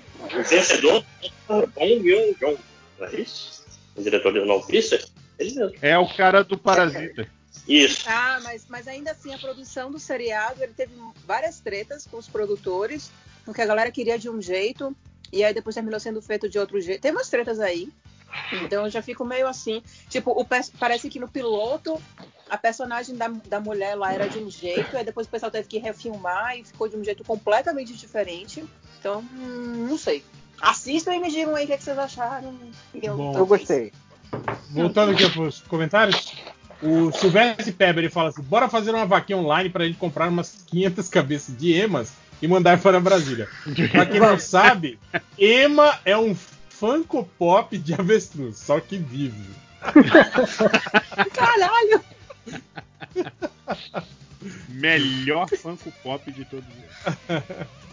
vencedor 0.48 1.04
é 1.22 1.52
o 1.52 1.66
Bong 1.68 2.10
Joon-jong, 2.10 2.58
não 2.98 3.06
é 3.06 3.14
isso? 3.14 3.64
O 3.94 4.02
diretor 4.02 4.32
de 4.32 4.40
Snowpiercer? 4.40 5.04
Ele 5.38 5.54
mesmo. 5.54 5.76
É 5.80 5.96
o 5.96 6.08
cara 6.08 6.42
do 6.42 6.58
Parasita. 6.58 7.28
Isso. 7.66 8.04
Ah, 8.08 8.40
mas, 8.42 8.66
mas 8.68 8.86
ainda 8.86 9.12
assim, 9.12 9.34
a 9.34 9.38
produção 9.38 9.90
do 9.90 9.98
seriado, 9.98 10.62
ele 10.62 10.74
teve 10.74 10.94
várias 11.26 11.60
tretas 11.60 12.06
com 12.06 12.18
os 12.18 12.28
produtores, 12.28 13.10
porque 13.44 13.62
a 13.62 13.66
galera 13.66 13.90
queria 13.90 14.18
de 14.18 14.28
um 14.28 14.40
jeito, 14.40 14.94
e 15.32 15.42
aí 15.42 15.52
depois 15.54 15.74
terminou 15.74 15.98
sendo 15.98 16.20
feito 16.20 16.48
de 16.48 16.58
outro 16.58 16.80
jeito. 16.80 17.00
Tem 17.00 17.10
umas 17.10 17.28
tretas 17.28 17.60
aí, 17.60 17.90
então 18.52 18.84
eu 18.84 18.90
já 18.90 19.00
fico 19.02 19.24
meio 19.24 19.46
assim. 19.46 19.82
Tipo, 20.08 20.30
o 20.32 20.46
parece 20.78 21.08
que 21.08 21.18
no 21.18 21.28
piloto, 21.28 22.00
a 22.48 22.58
personagem 22.58 23.16
da, 23.16 23.28
da 23.28 23.60
mulher 23.60 23.94
lá 23.94 24.12
era 24.12 24.28
de 24.28 24.38
um 24.38 24.50
jeito, 24.50 24.96
aí 24.96 25.04
depois 25.04 25.26
o 25.26 25.30
pessoal 25.30 25.50
teve 25.50 25.68
que 25.68 25.78
refilmar 25.78 26.58
e 26.58 26.64
ficou 26.64 26.88
de 26.88 26.96
um 26.96 27.04
jeito 27.04 27.24
completamente 27.24 27.94
diferente. 27.94 28.64
Então, 28.98 29.20
hum, 29.20 29.86
não 29.88 29.98
sei. 29.98 30.24
Assistam 30.60 31.14
e 31.14 31.20
me 31.20 31.30
digam 31.30 31.54
aí 31.54 31.64
o 31.64 31.66
que, 31.66 31.72
é 31.72 31.76
que 31.76 31.84
vocês 31.84 31.98
acharam. 31.98 32.58
Eu, 32.94 33.16
Bom. 33.16 33.36
Eu 33.36 33.46
gostei. 33.46 33.92
Voltando 34.70 35.12
aqui 35.12 35.28
pros 35.30 35.60
comentários. 35.62 36.32
O 36.84 37.10
Silvestre 37.12 37.72
Peber 37.72 38.04
ele 38.04 38.12
fala 38.12 38.28
assim: 38.28 38.42
bora 38.42 38.68
fazer 38.68 38.90
uma 38.90 39.06
vaquinha 39.06 39.38
online 39.38 39.70
pra 39.70 39.86
gente 39.86 39.96
comprar 39.96 40.28
umas 40.28 40.64
500 40.66 41.08
cabeças 41.08 41.56
de 41.56 41.72
emas 41.72 42.12
e 42.42 42.46
mandar 42.46 42.78
para 42.78 43.00
Brasília. 43.00 43.48
Pra 43.90 44.04
quem 44.04 44.20
não 44.20 44.38
sabe, 44.38 44.98
ema 45.38 45.98
é 46.04 46.16
um 46.16 46.36
Funko 46.68 47.24
Pop 47.38 47.76
de 47.78 47.94
avestruz, 47.94 48.58
só 48.58 48.78
que 48.80 48.98
vive. 48.98 49.48
Caralho! 51.32 52.04
Melhor 54.68 55.48
Funko 55.48 55.90
Pop 56.02 56.30
de 56.30 56.44
todos 56.44 56.66
eles. 56.68 57.64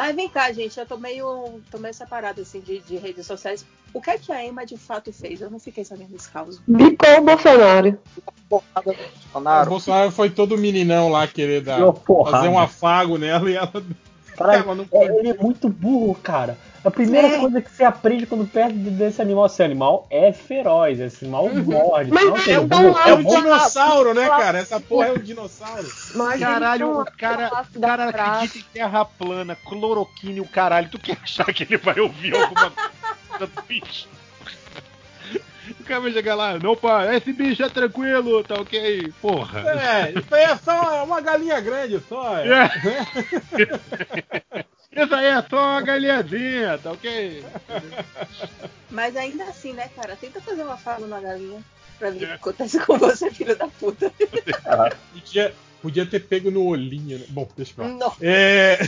Mas 0.00 0.16
vem 0.16 0.30
cá, 0.30 0.50
gente, 0.50 0.80
eu 0.80 0.86
tô 0.86 0.96
meio, 0.96 1.60
tô 1.70 1.76
meio 1.76 1.92
separada 1.92 2.40
assim 2.40 2.58
de, 2.60 2.78
de 2.78 2.96
redes 2.96 3.26
sociais. 3.26 3.66
O 3.92 4.00
que 4.00 4.08
é 4.08 4.16
que 4.16 4.32
a 4.32 4.42
Emma 4.42 4.64
de 4.64 4.78
fato 4.78 5.12
fez? 5.12 5.42
Eu 5.42 5.50
não 5.50 5.58
fiquei 5.58 5.84
sabendo 5.84 6.08
desse 6.12 6.30
caso. 6.30 6.62
Bicou 6.66 7.18
o 7.18 7.20
Bolsonaro. 7.20 7.98
O 9.66 9.66
Bolsonaro 9.68 10.10
foi 10.10 10.30
todo 10.30 10.56
meninão 10.56 11.10
lá 11.10 11.26
querer 11.26 11.60
dar, 11.60 11.80
fazer 12.30 12.48
um 12.48 12.58
afago 12.58 13.18
nela 13.18 13.50
e 13.50 13.56
ela. 13.56 13.70
Caralho, 14.38 14.62
ela 14.64 14.74
não 14.74 14.88
é- 14.90 15.18
ele 15.18 15.28
é 15.28 15.34
muito 15.34 15.68
burro, 15.68 16.14
cara. 16.14 16.56
A 16.82 16.90
primeira 16.90 17.28
É. 17.28 17.38
coisa 17.38 17.60
que 17.60 17.70
você 17.70 17.84
aprende 17.84 18.24
quando 18.24 18.46
perto 18.46 18.72
desse 18.74 19.20
animal, 19.20 19.44
esse 19.46 19.62
animal 19.62 20.06
é 20.10 20.32
feroz, 20.32 20.98
esse 20.98 21.24
animal 21.24 21.48
morde. 21.50 22.10
Mas 22.10 22.24
não 22.24 22.36
é 22.36 22.40
tem 22.42 22.58
um. 22.58 22.98
É 22.98 23.14
um 23.14 23.22
dinossauro, 23.22 24.14
né, 24.14 24.22
não. 24.26 24.38
cara? 24.38 24.58
Essa 24.58 24.80
porra 24.80 25.08
é 25.08 25.12
um 25.12 25.18
dinossauro. 25.18 25.86
Mas 26.14 26.40
Caralho, 26.40 27.00
o 27.00 27.04
cara, 27.18 27.50
o 27.74 27.80
cara 27.80 28.08
acredita 28.08 28.58
em 28.58 28.64
terra 28.72 29.04
plana, 29.04 29.54
cloroquina 29.56 30.38
e 30.38 30.40
o 30.40 30.48
caralho. 30.48 30.88
Tu 30.90 30.98
quer 30.98 31.18
achar 31.22 31.52
que 31.52 31.64
ele 31.64 31.76
vai 31.76 32.00
ouvir 32.00 32.34
alguma 32.34 32.70
coisa 33.28 33.46
do 33.46 33.62
bicho? 33.68 34.08
O 35.78 35.84
cara 35.84 36.00
vai 36.00 36.12
chegar 36.12 36.34
lá, 36.34 36.58
não, 36.58 36.74
pá, 36.74 37.14
esse 37.14 37.32
bicho 37.32 37.62
é 37.62 37.68
tranquilo, 37.68 38.42
tá 38.42 38.54
ok? 38.54 39.12
Porra. 39.20 39.60
É, 39.70 40.12
isso 40.18 40.34
aí 40.34 40.42
é 40.44 40.56
só 40.56 41.04
uma 41.04 41.20
galinha 41.20 41.60
grande 41.60 42.00
só. 42.08 42.38
É. 42.38 42.70
Isso 44.92 45.14
aí 45.14 45.26
é 45.26 45.42
só 45.48 45.56
uma 45.56 45.82
galinhazinha, 45.82 46.78
tá 46.78 46.90
ok? 46.90 47.44
Mas 48.90 49.16
ainda 49.16 49.44
assim, 49.44 49.72
né, 49.72 49.88
cara? 49.94 50.16
Tenta 50.16 50.40
fazer 50.40 50.62
uma 50.62 50.76
fala 50.76 51.06
na 51.06 51.20
galinha 51.20 51.62
pra 51.96 52.10
ver 52.10 52.16
o 52.16 52.26
que 52.26 52.32
acontece 52.32 52.80
com 52.80 52.98
você, 52.98 53.30
filho 53.30 53.56
da 53.56 53.68
puta. 53.68 54.12
Podia, 55.12 55.54
podia 55.80 56.06
ter 56.06 56.20
pego 56.20 56.50
no 56.50 56.64
olhinho, 56.64 57.18
né? 57.18 57.24
Bom, 57.28 57.48
deixa 57.56 57.70
eu 57.72 57.76
falar. 57.76 57.88
Não. 57.90 58.12
É... 58.20 58.78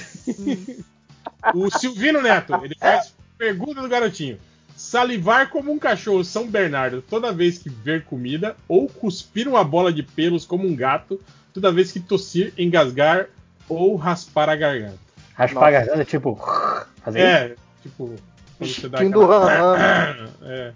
o 1.54 1.70
Silvino 1.70 2.20
Neto, 2.20 2.54
ele 2.64 2.74
faz 2.74 3.14
pergunta 3.38 3.80
do 3.80 3.88
garotinho. 3.88 4.40
Salivar 4.76 5.50
como 5.50 5.70
um 5.70 5.78
cachorro 5.78 6.24
São 6.24 6.48
Bernardo 6.48 7.00
toda 7.02 7.32
vez 7.32 7.58
que 7.58 7.68
ver 7.68 8.04
comida, 8.04 8.56
ou 8.66 8.88
cuspir 8.88 9.46
uma 9.46 9.62
bola 9.62 9.92
de 9.92 10.02
pelos 10.02 10.44
como 10.44 10.66
um 10.66 10.74
gato 10.74 11.20
toda 11.52 11.70
vez 11.70 11.92
que 11.92 12.00
tossir, 12.00 12.52
engasgar 12.58 13.28
ou 13.68 13.94
raspar 13.94 14.48
a 14.48 14.56
garganta. 14.56 15.11
Raspar 15.34 15.68
a 15.68 15.70
garganta, 15.70 16.04
tipo. 16.04 16.36
Fazer 17.04 17.18
isso? 17.18 17.28
É, 17.28 17.54
tipo. 17.82 18.16
Quando 18.58 18.70
você 18.74 18.88
dá 18.88 18.98
do 18.98 19.24
aquela... 19.24 19.76
Ram 19.76 20.28
É. 20.42 20.72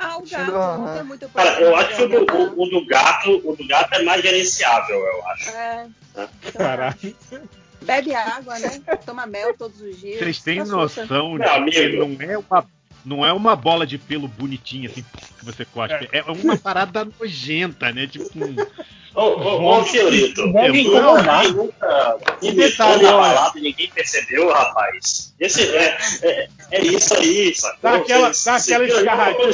Ah, 0.00 0.16
o 0.18 0.22
gato 0.28 0.52
não 0.52 0.94
tem 0.94 1.02
muito 1.04 1.28
Cara, 1.30 1.60
eu 1.60 1.74
acho 1.74 1.96
que 1.96 2.02
o 2.04 2.08
do, 2.08 2.24
problema. 2.26 2.52
o- 2.54 2.62
o 2.62 2.70
do 2.70 2.86
gato, 2.86 3.42
o 3.44 3.56
do 3.56 3.66
gato 3.66 3.94
é 3.94 4.02
mais 4.04 4.22
gerenciável, 4.22 4.96
eu 4.96 5.26
acho. 5.26 5.50
É, 5.50 5.86
Caralho. 6.56 7.16
bebe 7.82 8.14
água, 8.14 8.58
né? 8.60 8.80
Toma 9.04 9.26
mel 9.26 9.54
todos 9.58 9.80
os 9.80 9.98
dias. 9.98 10.18
Vocês 10.20 10.40
têm 10.40 10.62
noção 10.64 11.36
de 11.36 11.70
que 11.72 11.96
não 11.96 12.16
é 12.20 12.38
uma. 12.38 12.64
Não 13.04 13.24
é 13.24 13.32
uma 13.32 13.56
bola 13.56 13.86
de 13.86 13.96
pelo 13.98 14.28
bonitinha 14.28 14.88
assim 14.90 15.02
que 15.38 15.44
você 15.44 15.64
cospe. 15.64 16.08
É 16.12 16.22
uma 16.22 16.56
parada 16.56 17.04
nojenta, 17.18 17.92
né? 17.92 18.06
Tipo 18.06 18.28
um. 18.44 18.56
Ô, 19.14 19.22
ô, 19.22 19.78
ô, 19.80 19.84
Fiorito, 19.84 20.52
Deve 20.52 20.68
ninguém 20.68 20.86
incomodar. 20.86 21.48
nunca 21.52 22.18
E 22.42 22.52
detalhe, 22.52 23.02
na 23.02 23.16
olha. 23.16 23.34
balada 23.34 23.58
e 23.58 23.62
ninguém 23.62 23.90
percebeu, 23.90 24.52
rapaz. 24.52 25.32
Esse 25.40 25.62
é, 25.74 25.98
é, 26.22 26.48
é 26.72 26.82
isso 26.82 27.14
aí, 27.14 27.54
sacou? 27.54 27.78
Dá 27.82 27.96
aquela- 27.96 28.30
dá 28.44 28.56
aquela 28.56 28.84
escarradinha. 28.86 29.48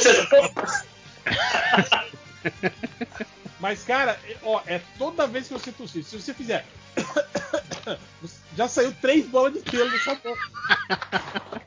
Mas, 3.59 3.83
cara, 3.83 4.19
ó, 4.43 4.61
é 4.67 4.81
toda 4.99 5.25
vez 5.25 5.47
que 5.47 5.53
você 5.53 5.71
tossir. 5.71 6.03
Se 6.03 6.19
você 6.19 6.33
fizer. 6.33 6.65
Já 8.55 8.67
saiu 8.67 8.93
três 9.01 9.25
bolas 9.27 9.53
de 9.53 9.59
pelo 9.59 9.89
da 9.91 9.97
sua 9.99 10.15
boca. 10.15 10.39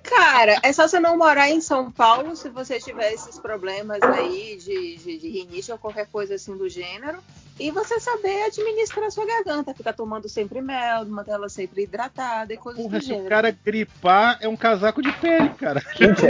Cara, 0.02 0.58
é 0.62 0.72
só 0.72 0.88
você 0.88 0.98
não 0.98 1.16
morar 1.18 1.50
em 1.50 1.60
São 1.60 1.90
Paulo 1.90 2.34
se 2.34 2.48
você 2.48 2.80
tiver 2.80 3.12
esses 3.12 3.38
problemas 3.38 4.02
aí 4.02 4.56
de, 4.56 4.96
de, 4.96 5.18
de 5.18 5.28
rinite 5.28 5.70
ou 5.70 5.78
qualquer 5.78 6.06
coisa 6.06 6.34
assim 6.34 6.56
do 6.56 6.68
gênero. 6.68 7.18
E 7.60 7.72
você 7.72 7.98
saber 7.98 8.44
administrar 8.44 9.06
a 9.06 9.10
sua 9.10 9.26
garganta, 9.26 9.74
ficar 9.74 9.92
tomando 9.92 10.28
sempre 10.28 10.60
mel, 10.62 11.04
manter 11.06 11.32
ela 11.32 11.48
sempre 11.48 11.82
hidratada 11.82 12.54
e 12.54 12.56
coisas 12.56 12.80
Porra, 12.80 12.98
do 12.98 13.04
se 13.04 13.10
o 13.10 13.14
gênero. 13.14 13.28
cara 13.28 13.50
gripar, 13.50 14.38
é 14.40 14.48
um 14.48 14.56
casaco 14.56 15.02
de 15.02 15.10
pele, 15.14 15.48
cara. 15.50 15.82
Gente, 15.96 16.22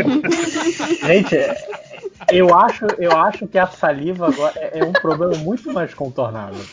Gente, 1.07 1.37
eu 2.33 2.55
acho, 2.55 2.87
eu 2.99 3.13
acho 3.17 3.47
que 3.47 3.59
a 3.59 3.67
saliva 3.67 4.29
agora 4.29 4.59
é 4.59 4.79
é 4.79 4.85
um 4.85 4.93
problema 4.93 5.37
muito 5.37 5.71
mais 5.73 5.93
contornável. 5.93 6.65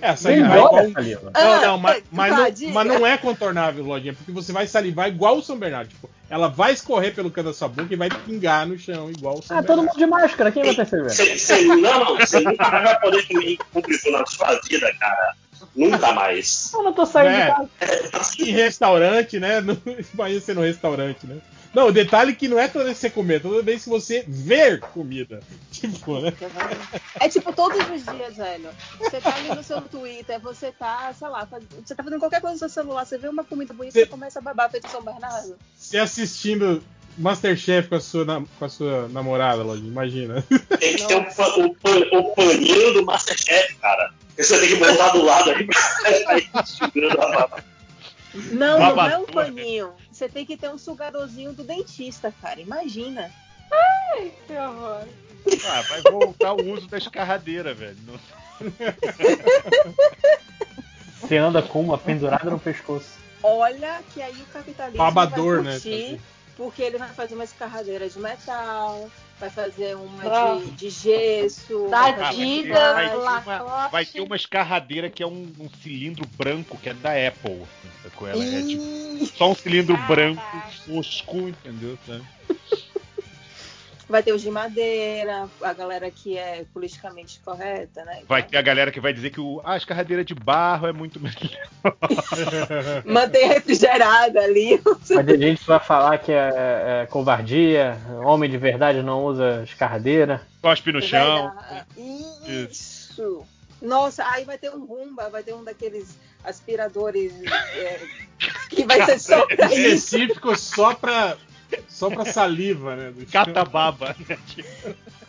É, 0.00 0.10
a 0.10 0.16
saliva 0.16 0.48
Melhor 0.48 0.64
é 0.64 0.66
igual... 0.68 0.84
que 0.84 0.90
a 0.90 0.92
saliva. 0.94 1.30
Não, 1.34 1.60
não, 1.62 1.78
mas, 1.78 2.02
mas, 2.10 2.32
não, 2.32 2.44
tadinha. 2.44 2.72
mas 2.72 2.86
não 2.86 3.06
é 3.06 3.16
contornável, 3.18 3.84
Lojinha, 3.84 4.14
porque 4.14 4.30
você 4.32 4.52
vai 4.52 4.66
salivar 4.66 5.08
igual 5.08 5.38
o 5.38 5.42
São 5.42 5.58
Bernardo. 5.58 5.88
Tipo, 5.88 6.08
ela 6.30 6.48
vai 6.48 6.72
escorrer 6.72 7.14
pelo 7.14 7.30
canto 7.30 7.46
da 7.46 7.54
sua 7.54 7.68
boca 7.68 7.92
e 7.92 7.96
vai 7.96 8.08
pingar 8.08 8.66
no 8.66 8.78
chão, 8.78 9.10
igual 9.10 9.38
o 9.38 9.42
São 9.42 9.56
Ah, 9.56 9.62
todo 9.62 9.76
Bernardo. 9.78 9.88
mundo 9.88 9.98
de 9.98 10.06
máscara, 10.06 10.52
quem 10.52 10.62
vai 10.64 10.74
perceber? 10.74 11.10
Cê, 11.10 11.38
cê, 11.38 11.62
não, 11.62 11.76
não, 11.80 12.16
você 12.16 12.40
nunca 12.40 12.70
mais 12.70 12.84
vai 12.84 13.00
poder 13.00 13.26
comer 13.26 13.46
em 13.52 13.58
público 13.72 14.10
na 14.10 14.26
sua 14.26 14.60
vida, 14.68 14.92
cara. 15.00 15.34
Nunca 15.74 16.12
mais. 16.12 16.72
Eu 16.74 16.82
não 16.82 16.92
tô 16.92 17.06
saindo 17.06 17.30
É. 17.30 17.44
de 17.46 18.10
casa. 18.10 18.34
Em 18.40 18.50
restaurante, 18.52 19.38
né? 19.40 19.60
No, 19.60 19.76
imagina 20.14 20.40
você 20.40 20.54
no 20.54 20.60
restaurante, 20.62 21.26
né? 21.26 21.36
Não, 21.74 21.88
o 21.88 21.92
detalhe 21.92 22.32
é 22.32 22.34
que 22.34 22.48
não 22.48 22.58
é 22.58 22.66
toda 22.66 22.84
vez 22.86 22.96
que 22.96 23.02
você 23.02 23.10
comer, 23.10 23.42
toda 23.42 23.62
vez 23.62 23.84
que 23.84 23.90
você 23.90 24.24
ver 24.26 24.80
comida. 24.80 25.40
Tipo, 25.70 26.18
né? 26.20 26.32
É 27.20 27.28
tipo 27.28 27.52
todos 27.52 27.78
os 27.78 28.04
dias, 28.04 28.36
velho. 28.36 28.70
Você 28.98 29.20
tá 29.20 29.34
ali 29.36 29.48
no 29.54 29.62
seu 29.62 29.80
Twitter, 29.82 30.40
você 30.40 30.72
tá, 30.72 31.14
sei 31.16 31.28
lá, 31.28 31.46
faz- 31.46 31.62
você 31.86 31.94
tá 31.94 32.02
fazendo 32.02 32.18
qualquer 32.18 32.40
coisa 32.40 32.54
no 32.54 32.58
seu 32.58 32.68
celular, 32.68 33.04
você 33.04 33.16
vê 33.16 33.28
uma 33.28 33.44
comida 33.44 33.72
bonita, 33.72 33.98
você 34.00 34.06
começa 34.06 34.40
a 34.40 34.42
babar 34.42 34.68
feito 34.70 34.88
São 34.90 35.02
Bernardo. 35.02 35.56
Você 35.76 35.98
assistindo 35.98 36.82
Masterchef 37.16 37.88
com 37.88 37.94
a 37.94 38.00
sua, 38.00 38.24
na- 38.24 38.42
com 38.58 38.64
a 38.64 38.68
sua 38.68 39.08
namorada, 39.08 39.62
Lojinha, 39.62 39.88
imagina. 39.88 40.44
Tem 40.80 40.96
que 40.96 41.06
ter 41.06 41.14
o, 41.16 42.16
o, 42.16 42.18
o 42.18 42.34
paninho 42.34 42.94
do 42.94 43.04
Masterchef, 43.04 43.74
cara. 43.76 44.12
Você 44.36 44.58
tem 44.58 44.68
que 44.70 44.76
botar 44.76 45.10
do 45.10 45.22
lado 45.24 45.50
aí 45.50 45.66
pra 46.24 46.38
ir 46.38 46.50
segurando 46.66 47.20
a 47.22 47.28
baba. 47.28 47.64
Não, 48.52 48.78
não 48.78 49.06
é 49.08 49.18
um 49.18 49.24
paninho. 49.26 49.92
Você 50.18 50.28
tem 50.28 50.44
que 50.44 50.56
ter 50.56 50.68
um 50.68 50.76
sugadorzinho 50.76 51.52
do 51.52 51.62
dentista, 51.62 52.34
cara. 52.42 52.60
Imagina. 52.60 53.30
Ai, 53.70 54.32
que 54.48 54.52
horror. 54.52 55.04
Ah, 55.64 55.82
vai 55.82 56.02
voltar 56.10 56.54
o 56.54 56.72
uso 56.72 56.88
da 56.88 56.98
escarradeira, 56.98 57.72
velho. 57.72 57.96
Não- 58.04 58.18
Você 61.20 61.36
anda 61.36 61.62
com 61.62 61.80
uma 61.82 61.96
pendurada 61.96 62.50
no 62.50 62.58
pescoço. 62.58 63.10
Olha 63.44 64.02
que 64.12 64.20
aí 64.20 64.34
o 64.42 64.46
capitalismo 64.46 64.98
Babador, 64.98 65.62
vai 65.62 65.64
né, 65.66 65.72
curtir, 65.74 66.20
porque 66.58 66.82
ele 66.82 66.98
vai 66.98 67.08
fazer 67.08 67.34
uma 67.36 67.44
escarradeira 67.44 68.08
de 68.10 68.18
metal, 68.18 69.08
vai 69.38 69.48
fazer 69.48 69.94
uma 69.96 70.22
Ah. 70.24 70.56
de, 70.58 70.70
de 70.72 70.90
gesso, 70.90 71.86
Da 71.88 72.10
vai 72.10 72.22
Adidas, 72.24 72.94
vai, 72.94 73.04
de- 73.06 73.10
ter 73.12 73.16
uma, 73.16 73.88
vai 73.88 74.04
ter 74.04 74.20
uma 74.20 74.36
escarradeira 74.36 75.08
que 75.08 75.22
é 75.22 75.26
um, 75.26 75.50
um 75.60 75.70
cilindro 75.82 76.26
branco, 76.36 76.76
que 76.76 76.88
é 76.90 76.94
da 76.94 77.10
Apple. 77.12 77.62
sacou? 78.02 78.26
Ela 78.28 78.44
é 78.44 78.62
tipo 78.62 79.26
só 79.38 79.52
um 79.52 79.54
cilindro 79.54 79.96
branco, 80.08 80.42
fosco, 80.84 81.38
entendeu? 81.48 81.96
Sabe? 82.06 82.24
vai 84.08 84.22
ter 84.22 84.32
os 84.32 84.40
de 84.40 84.50
madeira, 84.50 85.48
a 85.60 85.72
galera 85.72 86.10
que 86.10 86.38
é 86.38 86.64
politicamente 86.72 87.40
correta, 87.44 88.04
né? 88.04 88.22
Vai 88.26 88.42
ter 88.42 88.56
a 88.56 88.62
galera 88.62 88.90
que 88.90 89.00
vai 89.00 89.12
dizer 89.12 89.30
que 89.30 89.40
o, 89.40 89.60
ah, 89.64 89.74
a 89.74 89.76
escarradeira 89.76 90.24
de 90.24 90.34
barro 90.34 90.86
é 90.86 90.92
muito 90.92 91.20
melhor. 91.20 91.38
Manter 93.04 93.46
refrigerada 93.46 94.40
ali. 94.40 94.80
Vai 95.08 95.24
ter 95.24 95.38
gente 95.38 95.60
que 95.60 95.66
vai 95.66 95.80
falar 95.80 96.18
que 96.18 96.32
é, 96.32 97.02
é 97.02 97.06
covardia, 97.06 97.98
homem 98.24 98.50
de 98.50 98.58
verdade 98.58 99.02
não 99.02 99.24
usa 99.24 99.62
escarradeira. 99.64 100.42
Cospe 100.60 100.92
no 100.92 101.00
chão. 101.00 101.50
Verdade. 101.50 102.70
Isso. 102.70 103.44
Nossa, 103.80 104.24
aí 104.28 104.44
vai 104.44 104.58
ter 104.58 104.70
um 104.70 104.84
rumba, 104.84 105.30
vai 105.30 105.42
ter 105.42 105.54
um 105.54 105.62
daqueles 105.62 106.18
aspiradores 106.42 107.32
é, 107.44 108.00
que 108.68 108.84
vai 108.84 109.04
ser 109.04 109.18
só 109.20 109.46
pra 109.46 109.66
isso. 109.66 110.16
Específico 110.16 110.56
só 110.56 110.94
pra, 110.94 111.36
só 111.88 112.08
pra 112.10 112.24
saliva, 112.24 112.96
né? 112.96 113.10
do- 113.10 113.26
Catababa. 113.26 114.14
né? 114.28 114.36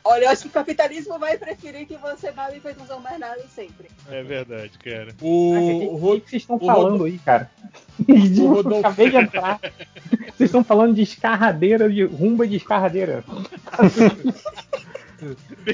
Olha, 0.03 0.25
eu 0.25 0.29
acho 0.29 0.43
que 0.43 0.47
o 0.47 0.51
capitalismo 0.51 1.19
vai 1.19 1.37
preferir 1.37 1.85
que 1.85 1.97
você 1.97 2.31
babe 2.31 2.59
feito 2.59 2.81
um 2.81 2.85
São 2.87 3.01
Bernardo 3.01 3.43
sempre. 3.53 3.89
É 4.09 4.23
verdade, 4.23 4.71
cara. 4.79 5.13
O, 5.21 5.53
O 5.97 6.13
o 6.15 6.21
que 6.21 6.29
vocês 6.29 6.41
estão 6.43 6.55
o 6.55 6.59
falando 6.65 6.83
Rodolfo- 6.91 7.05
aí, 7.05 7.19
cara? 7.19 7.51
O 8.07 8.47
Rodolfo- 8.47 8.69
Eu 8.75 8.79
acabei 8.79 9.09
de 9.09 9.17
entrar. 9.17 9.59
Vocês 9.59 10.41
estão 10.49 10.63
falando 10.63 10.95
de 10.95 11.01
escarradeira, 11.01 11.89
de 11.89 12.03
rumba 12.05 12.47
de 12.47 12.55
escarradeira. 12.55 13.23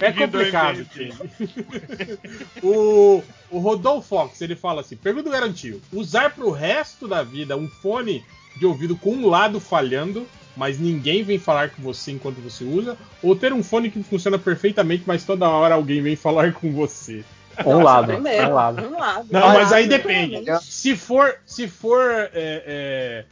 É 0.01 0.11
complicado, 0.11 0.85
o, 2.63 3.21
o 3.51 3.59
Rodolfo 3.59 4.07
Fox, 4.09 4.41
ele 4.41 4.55
fala 4.55 4.81
assim: 4.81 4.95
pergunta 4.95 5.29
garantiu. 5.29 5.79
Usar 5.93 6.31
pro 6.33 6.49
resto 6.49 7.07
da 7.07 7.21
vida 7.21 7.55
um 7.55 7.67
fone 7.67 8.25
de 8.57 8.65
ouvido 8.65 8.95
com 8.95 9.11
um 9.11 9.27
lado 9.27 9.59
falhando, 9.59 10.27
mas 10.55 10.79
ninguém 10.79 11.23
vem 11.23 11.37
falar 11.37 11.69
com 11.69 11.81
você 11.81 12.11
enquanto 12.11 12.37
você 12.37 12.63
usa, 12.63 12.97
ou 13.21 13.35
ter 13.35 13.51
um 13.53 13.63
fone 13.63 13.89
que 13.89 14.01
funciona 14.03 14.39
perfeitamente, 14.39 15.03
mas 15.05 15.23
toda 15.23 15.49
hora 15.49 15.75
alguém 15.75 16.01
vem 16.01 16.15
falar 16.15 16.53
com 16.53 16.71
você. 16.71 17.23
Um 17.65 17.83
lado, 17.83 18.11
um 18.13 18.53
lado. 18.53 18.87
um 18.87 18.99
lado. 18.99 19.27
Não, 19.31 19.47
mas 19.47 19.71
aí 19.71 19.87
depende. 19.87 20.43
Se 20.61 20.95
for, 20.95 21.37
se 21.45 21.67
for 21.67 22.01
é, 22.11 22.29
é, 22.33 23.25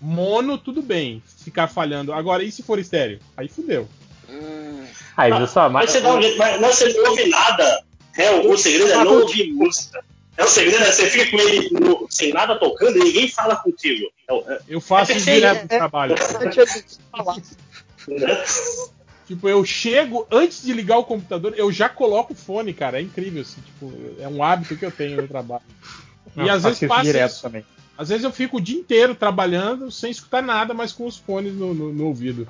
mono, 0.00 0.58
tudo 0.58 0.82
bem, 0.82 1.22
ficar 1.38 1.66
falhando. 1.66 2.12
Agora, 2.12 2.42
e 2.42 2.52
se 2.52 2.62
for 2.62 2.78
estéreo? 2.78 3.18
Aí 3.36 3.48
fudeu. 3.48 3.88
Aí, 5.16 5.32
viu 5.32 5.46
só? 5.46 5.68
Mas 5.70 5.90
Mas, 5.94 6.02
você, 6.02 6.22
jeito, 6.22 6.38
mas, 6.38 6.60
mas 6.60 6.76
você 6.76 6.92
não 6.92 7.10
ouve 7.10 7.28
nada. 7.28 7.84
É, 8.18 8.30
o, 8.32 8.50
o 8.52 8.58
segredo 8.58 8.90
é 8.90 9.04
não 9.04 9.20
ouvir 9.20 9.52
música. 9.52 10.04
É, 10.38 10.44
o 10.44 10.48
segredo 10.48 10.82
é 10.84 10.92
você 10.92 11.08
fica 11.08 11.30
com 11.30 11.38
ele 11.40 11.70
no- 11.70 12.06
sem 12.10 12.32
nada 12.32 12.58
tocando 12.58 12.98
e 12.98 13.04
ninguém 13.04 13.28
fala 13.28 13.56
contigo. 13.56 14.06
É 14.28 14.34
é- 14.54 14.60
Eu 14.68 14.80
faço 14.80 15.12
É 15.12 15.14
direto 15.16 15.62
no 15.62 15.68
trabalho. 15.68 16.14
né? 18.08 18.44
Tipo, 19.26 19.48
eu 19.48 19.64
chego, 19.64 20.26
antes 20.30 20.62
de 20.62 20.72
ligar 20.72 20.98
o 20.98 21.04
computador, 21.04 21.52
eu 21.56 21.72
já 21.72 21.88
coloco 21.88 22.32
o 22.32 22.36
fone, 22.36 22.72
cara. 22.72 22.98
É 22.98 23.02
incrível, 23.02 23.42
assim, 23.42 23.60
tipo, 23.60 23.92
é 24.20 24.28
um 24.28 24.42
hábito 24.42 24.76
que 24.76 24.84
eu 24.84 24.90
tenho 24.92 25.20
no 25.20 25.26
trabalho. 25.26 25.62
E 26.36 26.38
Não, 26.40 26.44
às 26.44 26.62
faço 26.62 26.62
vezes 26.80 26.88
passa 26.88 27.02
direto 27.02 27.30
isso. 27.32 27.42
também. 27.42 27.64
Às 27.98 28.08
vezes 28.10 28.22
eu 28.24 28.30
fico 28.30 28.58
o 28.58 28.60
dia 28.60 28.78
inteiro 28.78 29.14
trabalhando 29.14 29.90
sem 29.90 30.10
escutar 30.10 30.42
nada, 30.42 30.72
mas 30.74 30.92
com 30.92 31.06
os 31.06 31.16
fones 31.16 31.54
no, 31.54 31.74
no- 31.74 31.92
no 31.92 32.06
ouvido. 32.06 32.46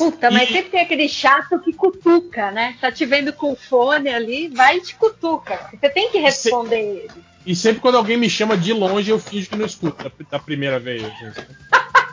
Puta, 0.00 0.30
mas 0.30 0.48
E- 0.48 0.52
sempre 0.54 0.70
tem 0.70 0.80
aquele 0.80 1.06
chato 1.10 1.58
que 1.60 1.74
cutuca, 1.74 2.50
né? 2.50 2.74
Tá 2.80 2.90
te 2.90 3.04
vendo 3.04 3.34
com 3.34 3.52
o 3.52 3.56
fone 3.56 4.08
ali, 4.08 4.48
vai 4.48 4.78
e 4.78 4.80
te 4.80 4.94
cutuca. 4.94 5.68
Você 5.70 5.90
tem 5.90 6.10
que 6.10 6.18
responder 6.18 6.80
ele. 6.80 7.10
E 7.44 7.54
sempre 7.54 7.82
quando 7.82 7.98
alguém 7.98 8.16
me 8.16 8.30
chama 8.30 8.56
de 8.56 8.72
longe, 8.72 9.10
eu 9.10 9.18
finjo 9.18 9.50
que 9.50 9.56
não 9.56 9.66
escuto 9.66 10.02
da, 10.02 10.10
da 10.30 10.38
primeira 10.38 10.78
vez. 10.78 11.04
assim. 11.04 11.32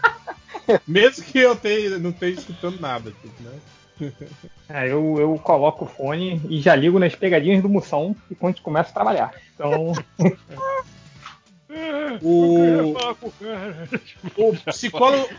Mesmo 0.85 1.23
que 1.23 1.39
eu 1.39 1.55
tenha, 1.55 1.97
não 1.97 2.09
esteja 2.09 2.41
escutando 2.41 2.77
nada. 2.81 3.13
Tipo, 3.21 3.43
né? 3.43 3.59
É, 4.69 4.91
eu, 4.91 5.15
eu 5.17 5.39
coloco 5.41 5.85
o 5.85 5.87
fone 5.87 6.41
e 6.49 6.59
já 6.59 6.75
ligo 6.75 6.99
nas 6.99 7.15
pegadinhas 7.15 7.61
do 7.63 7.69
Moção 7.69 8.13
e 8.29 8.35
quando 8.35 8.59
começa 8.61 8.89
a 8.89 8.93
trabalhar. 8.93 9.31
Então, 9.55 9.93
O, 12.21 12.93
o 14.35 14.55
psicólogo, 14.65 15.29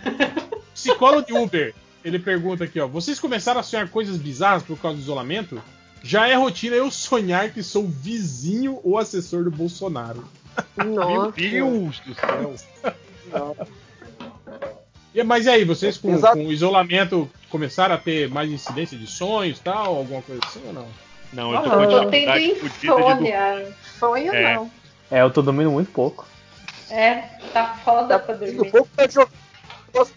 psicólogo 0.75 1.27
de 1.27 1.33
Uber, 1.35 1.75
ele 2.09 2.19
pergunta 2.19 2.65
aqui, 2.65 2.81
ó. 2.81 2.87
Vocês 2.87 3.19
começaram 3.21 3.61
a 3.61 3.63
sonhar 3.63 3.89
coisas 3.89 4.17
bizarras 4.17 4.63
por 4.63 4.79
causa 4.79 4.97
do 4.97 5.03
isolamento? 5.03 5.61
Já 6.03 6.29
é 6.29 6.35
rotina 6.35 6.77
eu 6.77 6.91
sonhar 6.91 7.51
que 7.51 7.63
sou 7.63 7.87
vizinho 7.87 8.81
ou 8.85 8.99
assessor 8.99 9.45
do 9.45 9.51
Bolsonaro. 9.51 10.25
Meu 10.77 11.31
Deus 11.33 12.01
do 12.01 12.15
céu. 12.15 12.55
E- 15.15 15.23
Mas 15.23 15.47
e 15.47 15.51
aí, 15.51 15.65
vocês 15.65 15.97
com, 15.97 16.21
com 16.21 16.47
o 16.47 16.53
isolamento 16.53 17.29
começaram 17.51 17.95
a 17.95 17.99
ter 17.99 18.29
mais 18.29 18.51
incidência 18.51 18.97
de 18.97 19.07
sonhos 19.07 19.59
e 19.59 19.63
tal? 19.63 19.97
Alguma 19.97 20.23
coisa 20.23 20.41
assim 20.47 20.61
ou 20.67 20.73
não? 20.73 20.87
Não, 21.33 21.53
eu 21.55 21.63
tô 21.63 21.71
com 21.71 21.87
Tô 21.87 22.11
tendo 22.11 22.33
de 22.33 22.67
insônia. 22.67 23.75
Sonho 23.99 24.35
É. 24.35 24.55
não. 24.55 24.71
É, 25.11 25.23
eu 25.23 25.31
tô 25.31 25.43
dormindo 25.43 25.71
muito 25.71 25.91
pouco. 25.91 26.27
É, 26.91 27.17
tá 27.53 27.75
foda 27.85 28.19
pra 28.19 28.35
O 28.35 28.39
dormir. 28.39 28.71
fogo 28.71 28.89
tá 28.97 29.09
jogando 29.09 29.33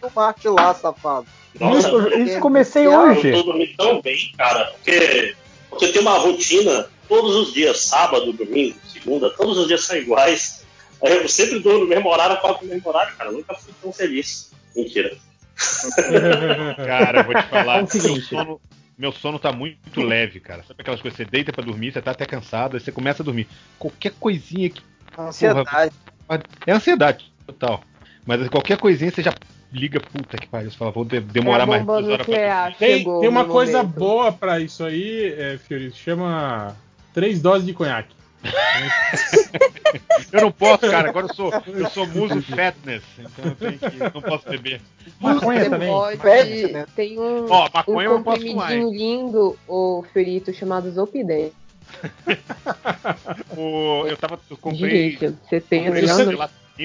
do 0.01 0.11
Marte 0.13 0.47
lá, 0.49 0.73
safado. 0.73 1.27
Nossa, 1.59 1.89
Isso, 1.89 2.17
isso 2.19 2.39
comecei 2.39 2.85
Eu 2.85 2.93
hoje. 2.93 3.27
Eu 3.29 3.37
tô 3.37 3.43
dormindo 3.43 3.75
tão 3.77 4.01
bem, 4.01 4.31
cara, 4.37 4.65
porque 4.75 5.35
você 5.69 5.91
tem 5.91 6.01
uma 6.01 6.17
rotina 6.17 6.87
todos 7.07 7.35
os 7.35 7.53
dias, 7.53 7.81
sábado, 7.81 8.31
domingo, 8.33 8.77
segunda, 8.87 9.29
todos 9.31 9.57
os 9.57 9.67
dias 9.67 9.83
são 9.83 9.97
iguais. 9.97 10.65
Aí 11.03 11.13
Eu 11.13 11.27
sempre 11.27 11.59
dou 11.59 11.79
no 11.79 11.87
mesmo 11.87 12.09
horário, 12.09 12.35
acordo 12.35 12.63
no 12.63 12.69
mesmo 12.73 12.87
horário, 12.87 13.15
cara. 13.17 13.29
Eu 13.29 13.33
nunca 13.33 13.53
fui 13.55 13.73
tão 13.81 13.91
feliz. 13.91 14.51
Mentira. 14.75 15.17
Cara, 16.77 17.19
eu 17.19 17.23
vou 17.25 17.35
te 17.35 17.47
falar, 17.49 17.79
É 17.79 17.83
o 17.83 17.87
seguinte. 17.87 18.33
meu, 18.33 18.43
sono, 18.43 18.61
meu 18.97 19.11
sono 19.11 19.39
tá 19.39 19.51
muito 19.51 20.01
leve, 20.01 20.39
cara. 20.39 20.63
Sabe 20.63 20.81
aquelas 20.81 21.01
coisas, 21.01 21.17
você 21.17 21.25
deita 21.25 21.51
pra 21.51 21.63
dormir, 21.63 21.91
você 21.91 22.01
tá 22.01 22.11
até 22.11 22.25
cansado, 22.25 22.75
aí 22.75 22.79
você 22.79 22.91
começa 22.91 23.21
a 23.21 23.25
dormir. 23.25 23.47
Qualquer 23.77 24.13
coisinha 24.19 24.69
que. 24.69 24.81
Ansiedade. 25.17 25.91
Porra, 26.27 26.43
é 26.65 26.71
ansiedade, 26.71 27.31
total. 27.45 27.83
Mas 28.25 28.47
qualquer 28.49 28.77
coisinha 28.77 29.11
você 29.11 29.21
já 29.21 29.33
liga, 29.71 29.99
puta 29.99 30.37
que 30.37 30.47
pariu. 30.47 30.69
Você 30.71 30.77
fala, 30.77 30.91
vou 30.91 31.05
de- 31.05 31.19
demorar 31.21 31.63
É 31.63 31.65
mais 31.65 31.85
duas 31.85 32.07
horas 32.07 32.25
pra. 32.25 32.71
Tem, 32.71 32.97
chegou 32.99 33.19
tem 33.21 33.29
uma 33.29 33.45
coisa 33.45 33.79
momento. 33.83 33.97
boa 33.99 34.31
pra 34.31 34.59
isso 34.59 34.83
aí, 34.83 35.33
é, 35.37 35.57
Fiori, 35.57 35.91
chama 35.91 36.75
três 37.13 37.41
doses 37.41 37.65
de 37.65 37.73
conhaque. 37.73 38.15
Eu 40.31 40.41
não 40.41 40.51
posso, 40.51 40.89
cara. 40.89 41.09
Agora 41.09 41.27
eu 41.27 41.33
sou, 41.35 41.51
eu 41.67 41.89
sou 41.89 42.07
muso 42.07 42.41
fatness, 42.41 43.03
então 43.19 43.45
eu 43.45 43.55
tenho 43.55 43.77
que, 43.77 43.97
não 43.97 44.21
posso 44.21 44.47
beber. 44.49 44.79
Maconha 45.19 45.63
Você 45.65 45.69
também. 45.69 45.89
pode. 45.89 46.71
Né? 46.71 46.85
Tem 46.95 47.19
um, 47.19 47.45
Ó, 47.49 47.69
maconha 47.73 48.09
um 48.09 48.13
eu 48.13 48.23
posso 48.23 48.41
fumar, 48.41 48.69
comprimidinho 48.69 48.97
lindo, 48.97 49.59
o 49.67 50.05
Ferito, 50.13 50.53
chamado 50.53 50.89
Zopidem. 50.91 51.51
O, 53.57 54.05
eu 54.07 54.15
tava, 54.17 54.39
eu 54.49 54.57
comprei. 54.57 55.11
Gente, 55.11 55.35
você 55.47 55.59
tem 55.59 55.85
comprei. 55.85 56.05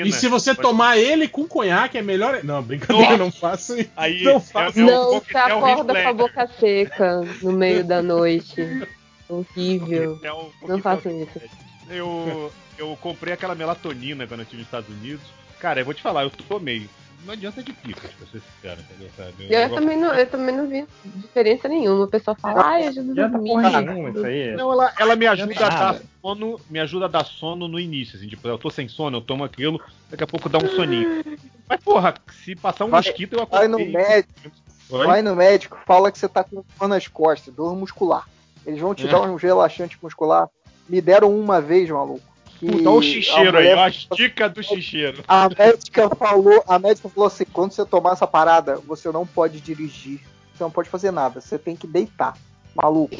E 0.04 0.12
se 0.12 0.28
você 0.28 0.54
tomar 0.54 0.98
ele 0.98 1.28
com 1.28 1.46
conhaque, 1.46 1.96
é 1.98 2.02
melhor. 2.02 2.42
Não, 2.44 2.62
brincadeira, 2.62 3.10
Nossa. 3.12 3.18
não 3.18 3.32
faço 3.32 3.78
isso. 3.78 3.90
Aí 3.96 4.22
não 4.22 4.36
é- 4.36 4.40
faço 4.40 4.78
é 4.78 4.82
um 4.82 4.86
Não, 4.86 5.20
você 5.20 5.36
acorda 5.36 6.02
com 6.02 6.08
a 6.08 6.12
boca 6.12 6.46
seca 6.58 7.20
no 7.42 7.52
meio 7.52 7.84
da 7.84 8.02
noite. 8.02 8.86
Horrível. 9.28 10.20
Não 10.62 10.78
Heath 10.78 11.06
isso. 11.06 11.40
Eu, 11.88 12.52
eu 12.78 12.96
comprei 13.00 13.32
aquela 13.32 13.54
melatonina 13.54 14.26
quando 14.26 14.40
eu 14.40 14.44
estive 14.44 14.58
nos 14.58 14.66
Estados 14.66 14.88
Unidos. 14.88 15.22
Cara, 15.60 15.80
eu 15.80 15.84
vou 15.84 15.94
te 15.94 16.02
falar, 16.02 16.24
eu 16.24 16.30
tomei. 16.30 16.88
Não 17.26 17.32
adianta 17.32 17.60
de 17.60 17.72
picas, 17.72 18.10
pra 18.12 18.26
ser 18.28 18.40
sincero, 18.40 18.80
entendeu? 18.80 19.10
Sabe? 19.16 19.32
Eu, 19.44 19.48
negócio- 19.48 19.74
também 19.74 19.98
não, 19.98 20.14
eu 20.14 20.26
também 20.30 20.56
não 20.56 20.68
vi 20.68 20.86
diferença 21.04 21.66
nenhuma. 21.68 22.04
O 22.04 22.08
pessoal 22.08 22.36
fala, 22.40 22.64
ai, 22.64 22.86
ajuda 22.86 23.24
a 23.24 23.28
dormir. 23.28 23.50
porra 23.50 23.82
nenhuma 23.82 24.10
isso 24.10 24.24
aí. 24.24 24.54
Não, 24.56 24.72
ela, 24.72 24.92
ela 24.98 25.16
me 25.16 25.26
ajuda 25.26 25.52
a 25.56 25.68
Nada. 25.68 25.98
dar 25.98 26.00
sono, 26.22 26.60
me 26.70 26.78
ajuda 26.78 27.04
a 27.06 27.08
dar 27.08 27.24
sono 27.24 27.66
no 27.66 27.80
início, 27.80 28.16
assim, 28.16 28.28
tipo, 28.28 28.46
eu 28.46 28.56
tô 28.56 28.70
sem 28.70 28.88
sono, 28.88 29.16
eu 29.16 29.20
tomo 29.20 29.42
aquilo, 29.42 29.80
daqui 30.08 30.22
a 30.22 30.26
pouco 30.26 30.48
dá 30.48 30.58
um 30.58 30.68
soninho. 30.68 31.24
Mas 31.68 31.80
porra, 31.80 32.14
se 32.44 32.54
passar 32.54 32.84
um 32.84 32.90
Vai- 32.90 33.00
mosquito 33.02 33.32
eu 33.32 33.44
Vai 33.44 33.66
no 33.66 33.76
acordei. 33.76 33.92
médico, 33.92 34.50
Oi? 34.90 35.06
vai 35.06 35.20
no 35.20 35.34
médico, 35.34 35.76
fala 35.84 36.12
que 36.12 36.18
você 36.20 36.28
tá 36.28 36.44
com 36.44 36.62
dor 36.78 36.88
nas 36.88 37.08
costas, 37.08 37.52
dor 37.52 37.74
muscular. 37.74 38.28
Eles 38.64 38.80
vão 38.80 38.94
te 38.94 39.04
É. 39.04 39.10
dar 39.10 39.22
um 39.22 39.34
relaxante 39.34 39.98
muscular. 40.00 40.48
Me 40.88 41.00
deram 41.00 41.36
uma 41.36 41.60
vez, 41.60 41.90
maluco. 41.90 42.22
Que 42.58 42.66
Puta, 42.66 42.88
olha 42.88 42.98
o 42.98 43.02
xixeiro 43.02 43.56
a 43.56 43.60
aí, 43.60 43.66
mulher- 43.68 43.78
ó, 43.78 43.84
as 43.86 44.06
dicas 44.16 44.52
do 44.52 44.62
xixeiro. 44.62 45.22
A 45.28 45.48
médica 45.48 46.08
falou, 46.10 46.64
a 46.66 46.78
médica 46.78 47.08
falou 47.08 47.26
assim, 47.26 47.44
quando 47.52 47.72
você 47.72 47.84
tomar 47.84 48.12
essa 48.12 48.26
parada, 48.26 48.76
você 48.86 49.10
não 49.12 49.26
pode 49.26 49.60
dirigir, 49.60 50.20
você 50.54 50.64
não 50.64 50.70
pode 50.70 50.88
fazer 50.88 51.10
nada, 51.10 51.40
você 51.40 51.58
tem 51.58 51.76
que 51.76 51.86
deitar. 51.86 52.34
Maluco. 52.74 53.14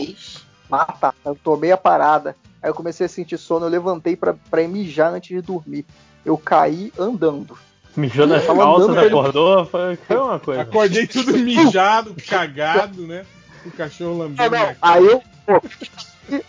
Mata. 0.68 1.14
Eu 1.24 1.34
tomei 1.34 1.70
a 1.72 1.76
parada. 1.76 2.34
Aí 2.62 2.70
eu 2.70 2.74
comecei 2.74 3.06
a 3.06 3.08
sentir 3.08 3.38
sono, 3.38 3.66
eu 3.66 3.70
levantei 3.70 4.16
pra, 4.16 4.34
pra 4.50 4.66
mijar 4.66 5.12
antes 5.12 5.28
de 5.28 5.40
dormir. 5.40 5.84
Eu 6.24 6.36
caí 6.36 6.92
andando. 6.98 7.56
Mijou 7.96 8.26
nas 8.26 8.44
calças, 8.44 8.88
andando 8.88 8.98
acordou, 9.06 9.64
foi, 9.66 9.98
uma 10.10 10.38
coisa. 10.38 10.62
Acordei 10.62 11.06
tudo 11.06 11.32
mijado, 11.38 12.14
cagado, 12.26 13.06
né? 13.06 13.24
O 13.64 13.70
cachorro 13.70 14.18
lambendo. 14.18 14.50
minha 14.50 14.76
Aí 14.82 15.06
eu, 15.06 15.22
pô, 15.46 15.62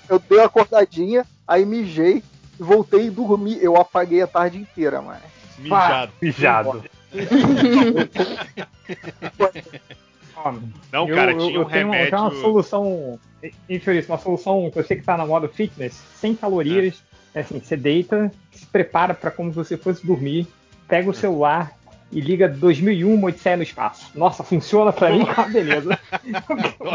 eu 0.10 0.20
dei 0.20 0.38
uma 0.40 0.46
acordadinha, 0.46 1.26
aí 1.48 1.66
mijei, 1.66 2.24
voltei 2.60 3.08
e 3.08 3.10
dormi. 3.10 3.58
Eu 3.62 3.76
apaguei 3.78 4.22
a 4.22 4.28
tarde 4.28 4.58
inteira, 4.60 5.02
mano. 5.02 5.22
Mijado. 5.58 6.12
Mijado. 6.22 6.84
Não, 10.92 11.08
cara, 11.08 11.32
eu, 11.32 11.38
tinha 11.38 11.56
eu 11.56 11.62
um 11.62 11.66
tenho, 11.66 11.88
uma- 11.88 11.98
eu 11.98 12.10
tenho 12.10 12.22
uma 12.22 12.30
remédio- 12.30 12.42
solução, 12.42 13.20
infeliz, 13.70 14.08
uma 14.08 14.18
solução 14.18 14.70
que 14.72 14.80
eu 14.80 14.84
sei 14.84 14.98
que 14.98 15.04
tá 15.04 15.18
na 15.18 15.26
moda 15.26 15.48
fitness, 15.48 16.02
sem 16.16 16.36
calorias. 16.36 17.04
É 17.34 17.42
assim, 17.42 17.60
você 17.60 17.76
deita, 17.78 18.32
se 18.52 18.66
prepara 18.66 19.14
para 19.14 19.30
como 19.30 19.52
se 19.52 19.56
você 19.58 19.78
fosse 19.78 20.06
dormir, 20.06 20.48
pega 20.88 21.10
o 21.10 21.14
celular 21.14 21.77
e 22.12 22.22
liga 22.22 22.48
2001 22.48 23.14
uma 23.14 23.28
Odisseia 23.28 23.58
no 23.58 23.64
espaço. 23.64 24.12
Nossa, 24.16 24.44
funciona 24.44 24.94
pra 24.94 25.10
mim, 25.12 25.26
ah, 25.36 25.44
beleza. 25.44 26.00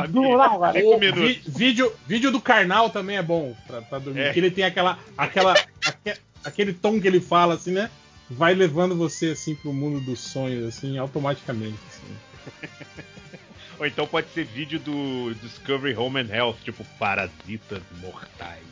Durmo 0.08 0.36
na 0.38 0.54
hora. 0.56 0.84
O 0.84 0.98
vi- 0.98 1.42
vídeo, 1.46 1.92
vídeo 2.06 2.30
do 2.30 2.40
Karnal 2.40 2.88
também 2.90 3.16
é 3.16 3.22
bom 3.22 3.54
pra, 3.66 3.82
pra 3.82 3.98
dormir. 3.98 4.20
É. 4.20 4.24
Porque 4.26 4.40
ele 4.40 4.50
tem 4.50 4.64
aquela, 4.64 4.98
aquela, 5.16 5.52
aque- 5.86 6.18
aquele 6.44 6.72
tom 6.72 7.00
que 7.00 7.06
ele 7.06 7.20
fala, 7.20 7.54
assim, 7.54 7.72
né? 7.72 7.90
Vai 8.30 8.54
levando 8.54 8.96
você, 8.96 9.30
assim, 9.32 9.54
pro 9.54 9.72
mundo 9.72 10.00
dos 10.00 10.20
sonhos, 10.20 10.66
assim, 10.66 10.96
automaticamente. 10.96 11.76
assim. 11.90 12.62
Ou 13.78 13.86
então 13.86 14.06
pode 14.06 14.28
ser 14.32 14.44
vídeo 14.44 14.78
do 14.78 15.34
Discovery 15.42 15.94
Home 15.96 16.20
and 16.20 16.28
Health, 16.34 16.56
tipo 16.64 16.84
Parasitas 16.98 17.82
Mortais. 18.00 18.62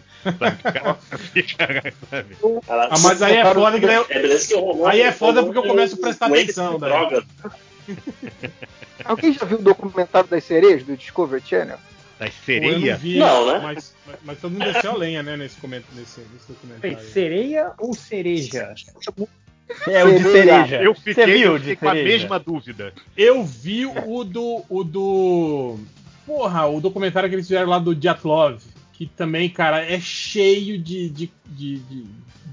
Ah, 2.69 2.99
mas 3.03 3.23
aí 3.23 3.37
é 3.37 3.55
foda 3.55 3.79
que 3.79 3.87
eu- 3.87 4.07
É 4.09 4.21
beleza 4.23 4.49
que 4.49 4.55
rolou- 4.55 4.87
Aí 4.87 5.01
é 5.01 5.13
foda 5.13 5.43
porque 5.43 5.59
eu 5.59 5.63
começo 5.63 5.95
a 5.97 5.99
prestar 5.99 6.27
atenção, 6.27 6.79
daí. 6.79 6.91
droga. 6.91 7.25
Alguém 9.05 9.33
já 9.33 9.45
viu 9.47 9.59
o 9.59 9.63
documentário 9.63 10.29
das 10.29 10.45
sereias 10.45 10.83
do 10.85 10.97
Discovery 10.97 11.43
Channel? 11.45 11.79
Das 12.19 12.35
eu 12.49 12.79
não 12.79 12.97
vi, 12.99 13.19
Não, 13.19 13.47
né? 13.47 13.61
Mas, 13.63 13.95
mas, 14.07 14.17
mas 14.25 14.39
todo 14.41 14.53
mundo 14.53 14.71
desceu 14.71 14.91
a 14.91 14.97
lenha, 14.97 15.23
né, 15.23 15.39
nesse, 15.39 15.57
coment, 15.59 15.83
nesse, 15.95 16.21
nesse 16.21 16.49
documentário. 16.49 17.01
Sereia 17.11 17.73
ou 17.79 17.95
cereja? 17.95 18.75
É 19.89 20.05
o 20.05 20.19
de 20.19 20.23
cereja. 20.25 20.83
Eu 20.83 20.95
Você 20.95 21.15
fiquei, 21.15 21.25
viu 21.27 21.53
eu 21.53 21.59
de 21.59 21.71
fiquei 21.71 21.77
com 21.77 21.89
a 21.89 21.93
cereja? 21.93 22.19
mesma 22.19 22.39
dúvida. 22.39 22.93
Eu 23.17 23.43
vi 23.43 23.87
o 23.87 24.23
do. 24.25 24.65
O 24.69 24.85
do. 24.85 25.79
Porra, 26.27 26.67
o 26.67 26.79
documentário 26.81 27.29
que 27.29 27.35
eles 27.37 27.47
fizeram 27.47 27.69
lá 27.71 27.79
do 27.79 27.95
Diatlov. 27.95 28.61
Que 29.01 29.07
também, 29.07 29.49
cara, 29.49 29.83
é 29.83 29.99
cheio 29.99 30.77
de, 30.77 31.09
de, 31.09 31.33
de, 31.47 31.79
de, 31.79 32.07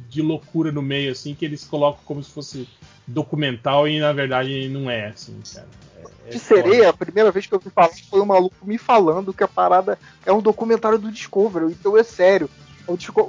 de 0.07 0.21
loucura 0.21 0.71
no 0.71 0.81
meio, 0.81 1.11
assim, 1.11 1.35
que 1.35 1.43
eles 1.43 1.65
colocam 1.65 1.99
como 2.05 2.23
se 2.23 2.31
fosse 2.31 2.69
documental 3.05 3.85
e 3.85 3.99
na 3.99 4.13
verdade 4.13 4.69
não 4.69 4.89
é, 4.89 5.07
assim, 5.07 5.37
cara. 5.53 5.67
É, 5.97 6.27
é 6.27 6.29
De 6.29 6.39
foda. 6.39 6.61
sereia, 6.61 6.89
a 6.89 6.93
primeira 6.93 7.31
vez 7.31 7.45
que 7.45 7.53
eu 7.53 7.59
vi 7.59 7.69
falar 7.69 7.89
foi 8.09 8.21
um 8.21 8.25
maluco 8.25 8.65
me 8.65 8.77
falando 8.77 9.33
que 9.33 9.43
a 9.43 9.47
parada 9.47 9.99
é 10.25 10.31
um 10.31 10.41
documentário 10.41 10.97
do 10.97 11.11
Discovery, 11.11 11.65
então 11.65 11.97
é 11.97 12.03
sério. 12.03 12.49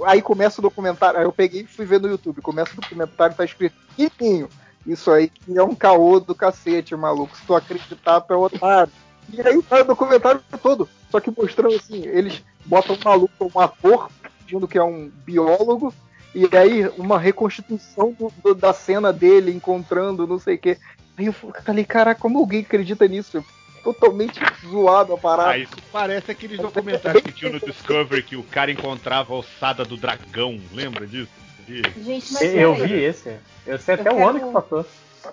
Aí 0.07 0.23
começa 0.23 0.61
o 0.61 0.63
documentário, 0.63 1.19
aí 1.19 1.27
eu 1.27 1.33
peguei 1.33 1.63
e 1.63 1.67
fui 1.67 1.87
ver 1.87 2.01
no 2.01 2.07
YouTube, 2.07 2.41
começa 2.41 2.71
o 2.73 2.81
documentário 2.81 3.35
tá 3.35 3.45
escrito 3.45 3.75
pequenininho. 3.97 4.49
Isso 4.87 5.11
aí 5.11 5.29
que 5.29 5.59
é 5.59 5.63
um 5.65 5.75
caô 5.75 6.21
do 6.21 6.37
cacete, 6.37 6.95
maluco. 6.95 7.37
Se 7.37 7.45
tu 7.45 7.57
acreditar, 7.57 8.21
tu 8.21 8.33
é 8.33 8.37
otário. 8.37 8.93
E 9.33 9.41
aí 9.41 9.61
vai 9.69 9.81
o 9.81 9.85
documentário 9.85 10.41
todo. 10.63 10.89
Só 11.11 11.19
que 11.19 11.33
mostrando 11.37 11.75
assim, 11.75 12.07
eles 12.07 12.45
botam 12.69 12.95
um 12.97 12.99
maluco, 13.05 13.53
um 13.55 13.61
ator, 13.61 14.11
fingindo 14.41 14.69
que 14.69 14.79
é 14.79 14.83
um 14.83 15.11
biólogo, 15.25 15.93
e 16.35 16.45
aí 16.57 16.87
uma 16.99 17.19
reconstituição 17.19 18.13
do- 18.13 18.33
do- 18.43 18.55
da 18.55 18.73
cena 18.73 19.13
dele 19.13 19.51
encontrando 19.53 20.27
não 20.27 20.39
sei 20.39 20.55
o 20.55 20.59
quê. 20.59 20.79
Aí 21.17 21.27
eu 21.27 21.33
falei, 21.33 21.85
caraca, 21.85 22.21
como 22.21 22.39
alguém 22.39 22.61
acredita 22.61 23.09
nisso? 23.09 23.45
Totalmente 23.83 24.39
zoado 24.69 25.15
a 25.15 25.19
parada. 25.19 25.51
Ah, 25.51 25.59
isso 25.59 25.73
parece 25.91 26.31
aqueles 26.31 26.59
documentários 26.59 27.23
que 27.23 27.33
tinha 27.33 27.51
no 27.51 27.59
Discovery 27.59 28.23
que 28.23 28.37
o 28.37 28.43
cara 28.43 28.71
encontrava 28.71 29.33
a 29.33 29.37
ossada 29.39 29.85
do 29.85 29.97
dragão. 29.97 30.61
Lembra 30.73 31.07
disso? 31.07 31.31
De- 31.67 31.83
Gente, 32.03 32.33
mas 32.33 32.43
Eu 32.55 32.75
peraí. 32.75 32.89
vi 32.93 33.03
esse. 33.05 33.37
Eu 33.67 33.79
sei 33.79 33.95
Eu 33.97 34.01
até 34.01 34.11
o 34.11 34.17
quero- 34.17 34.29
ano 34.29 34.41
que 34.47 34.53
passou. 34.53 34.87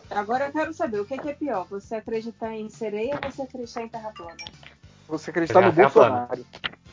Agora 0.09 0.45
eu 0.47 0.51
quero 0.51 0.73
saber, 0.73 0.99
o 0.99 1.05
que 1.05 1.13
é, 1.13 1.17
que 1.17 1.29
é 1.29 1.33
pior? 1.33 1.65
Você 1.69 1.95
acreditar 1.95 2.53
em 2.53 2.69
sereia 2.69 3.19
ou 3.23 3.31
você 3.31 3.41
acreditar 3.43 3.81
em 3.81 3.87
terra 3.89 4.11
plana? 4.15 4.35
Você 5.07 5.29
acreditar 5.29 5.61
no 5.61 5.71
Bolsonaro. 5.71 6.45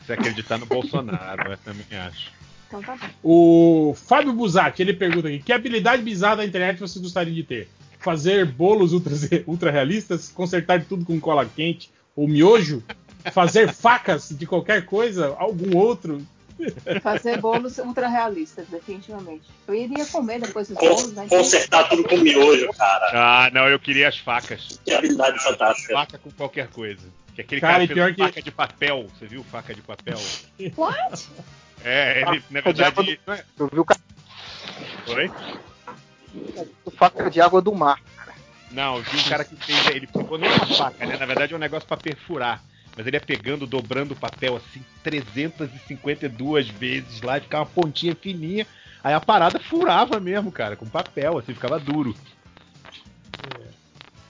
Se 0.05 0.13
acreditar 0.13 0.57
no 0.57 0.65
Bolsonaro, 0.65 1.51
eu 1.51 1.57
também 1.57 1.85
acho. 1.97 2.31
Então 2.67 2.81
tá 2.81 2.95
bom. 2.95 3.07
O 3.21 3.93
Fábio 3.93 4.33
Buzatti, 4.33 4.81
ele 4.81 4.93
pergunta 4.93 5.27
aqui: 5.27 5.39
que 5.39 5.53
habilidade 5.53 6.01
bizarra 6.01 6.37
da 6.37 6.45
internet 6.45 6.79
você 6.79 6.99
gostaria 6.99 7.33
de 7.33 7.43
ter? 7.43 7.69
Fazer 7.99 8.45
bolos 8.45 8.91
ultra, 8.93 9.13
ultra 9.47 9.71
realistas? 9.71 10.29
Consertar 10.29 10.83
tudo 10.83 11.05
com 11.05 11.19
cola 11.19 11.45
quente 11.45 11.91
ou 12.15 12.27
miojo? 12.27 12.83
Fazer 13.31 13.71
facas 13.71 14.29
de 14.29 14.45
qualquer 14.45 14.85
coisa? 14.85 15.35
Algum 15.37 15.77
outro? 15.77 16.21
Fazer 17.01 17.39
bolos 17.39 17.77
ultra 17.77 18.07
realistas, 18.07 18.67
definitivamente. 18.67 19.43
Eu 19.67 19.73
iria 19.73 20.05
comer 20.05 20.41
depois 20.41 20.69
os 20.69 20.75
bolos, 20.75 21.13
né? 21.13 21.25
Consertar 21.29 21.87
tudo 21.89 22.03
com 22.03 22.17
miojo, 22.17 22.69
cara. 22.73 23.09
Ah, 23.13 23.49
não, 23.53 23.67
eu 23.67 23.79
queria 23.79 24.09
as 24.09 24.17
facas. 24.17 24.79
Que 24.83 24.93
habilidade 24.93 25.41
fantástica. 25.41 25.93
Faca 25.93 26.17
com 26.17 26.31
qualquer 26.31 26.67
coisa. 26.67 27.03
Que 27.35 27.41
aquele 27.41 27.61
Cara, 27.61 27.73
cara, 27.73 27.87
fez 27.87 27.93
pior 27.93 28.13
que- 28.13 28.23
faca 28.23 28.41
de 28.41 28.51
papel. 28.51 29.07
Você 29.17 29.25
viu 29.25 29.43
faca 29.43 29.73
de 29.73 29.81
papel? 29.81 30.17
What? 30.77 31.29
É, 31.83 32.21
ele, 32.21 32.43
na 32.49 32.61
verdade. 32.61 33.19
Eu 33.57 33.67
vi 33.67 33.79
o 33.79 33.85
cara 33.85 33.99
Oi? 35.07 35.31
faca 36.95 37.29
de 37.29 37.41
água 37.41 37.61
do 37.61 37.73
mar. 37.73 37.99
Não, 38.71 38.97
eu 38.97 39.03
vi 39.03 39.17
um 39.19 39.23
cara 39.23 39.43
que 39.43 39.55
fez. 39.55 39.87
Ele 39.87 40.07
pegou 40.07 40.37
não 40.37 40.47
é 40.47 40.51
uma 40.55 40.65
faca, 40.67 41.05
né? 41.05 41.17
Na 41.17 41.25
verdade 41.25 41.53
é 41.53 41.55
um 41.55 41.59
negócio 41.59 41.87
pra 41.87 41.97
perfurar. 41.97 42.63
Mas 42.95 43.07
ele 43.07 43.15
ia 43.17 43.21
pegando, 43.21 43.65
dobrando 43.65 44.13
o 44.13 44.17
papel 44.17 44.55
assim 44.55 44.83
352 45.03 46.67
vezes 46.69 47.21
lá, 47.23 47.37
e 47.39 47.41
ficava 47.41 47.63
uma 47.63 47.69
pontinha 47.69 48.15
fininha. 48.15 48.67
Aí 49.03 49.13
a 49.13 49.19
parada 49.19 49.59
furava 49.59 50.19
mesmo, 50.19 50.51
cara, 50.51 50.75
com 50.75 50.85
papel, 50.85 51.37
assim, 51.39 51.53
ficava 51.53 51.79
duro. 51.79 52.15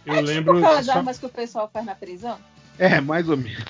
Eu 0.06 0.16
é 0.16 0.22
lembro. 0.22 0.56
tipo 0.56 0.66
aquelas 0.66 0.86
só- 0.86 0.94
armas 0.94 1.18
que 1.20 1.26
o 1.26 1.30
pessoal 1.30 1.70
faz 1.72 1.86
na 1.86 1.94
prisão? 1.96 2.40
É, 2.78 3.00
mais 3.00 3.28
ou 3.30 3.38
menos. 3.38 3.64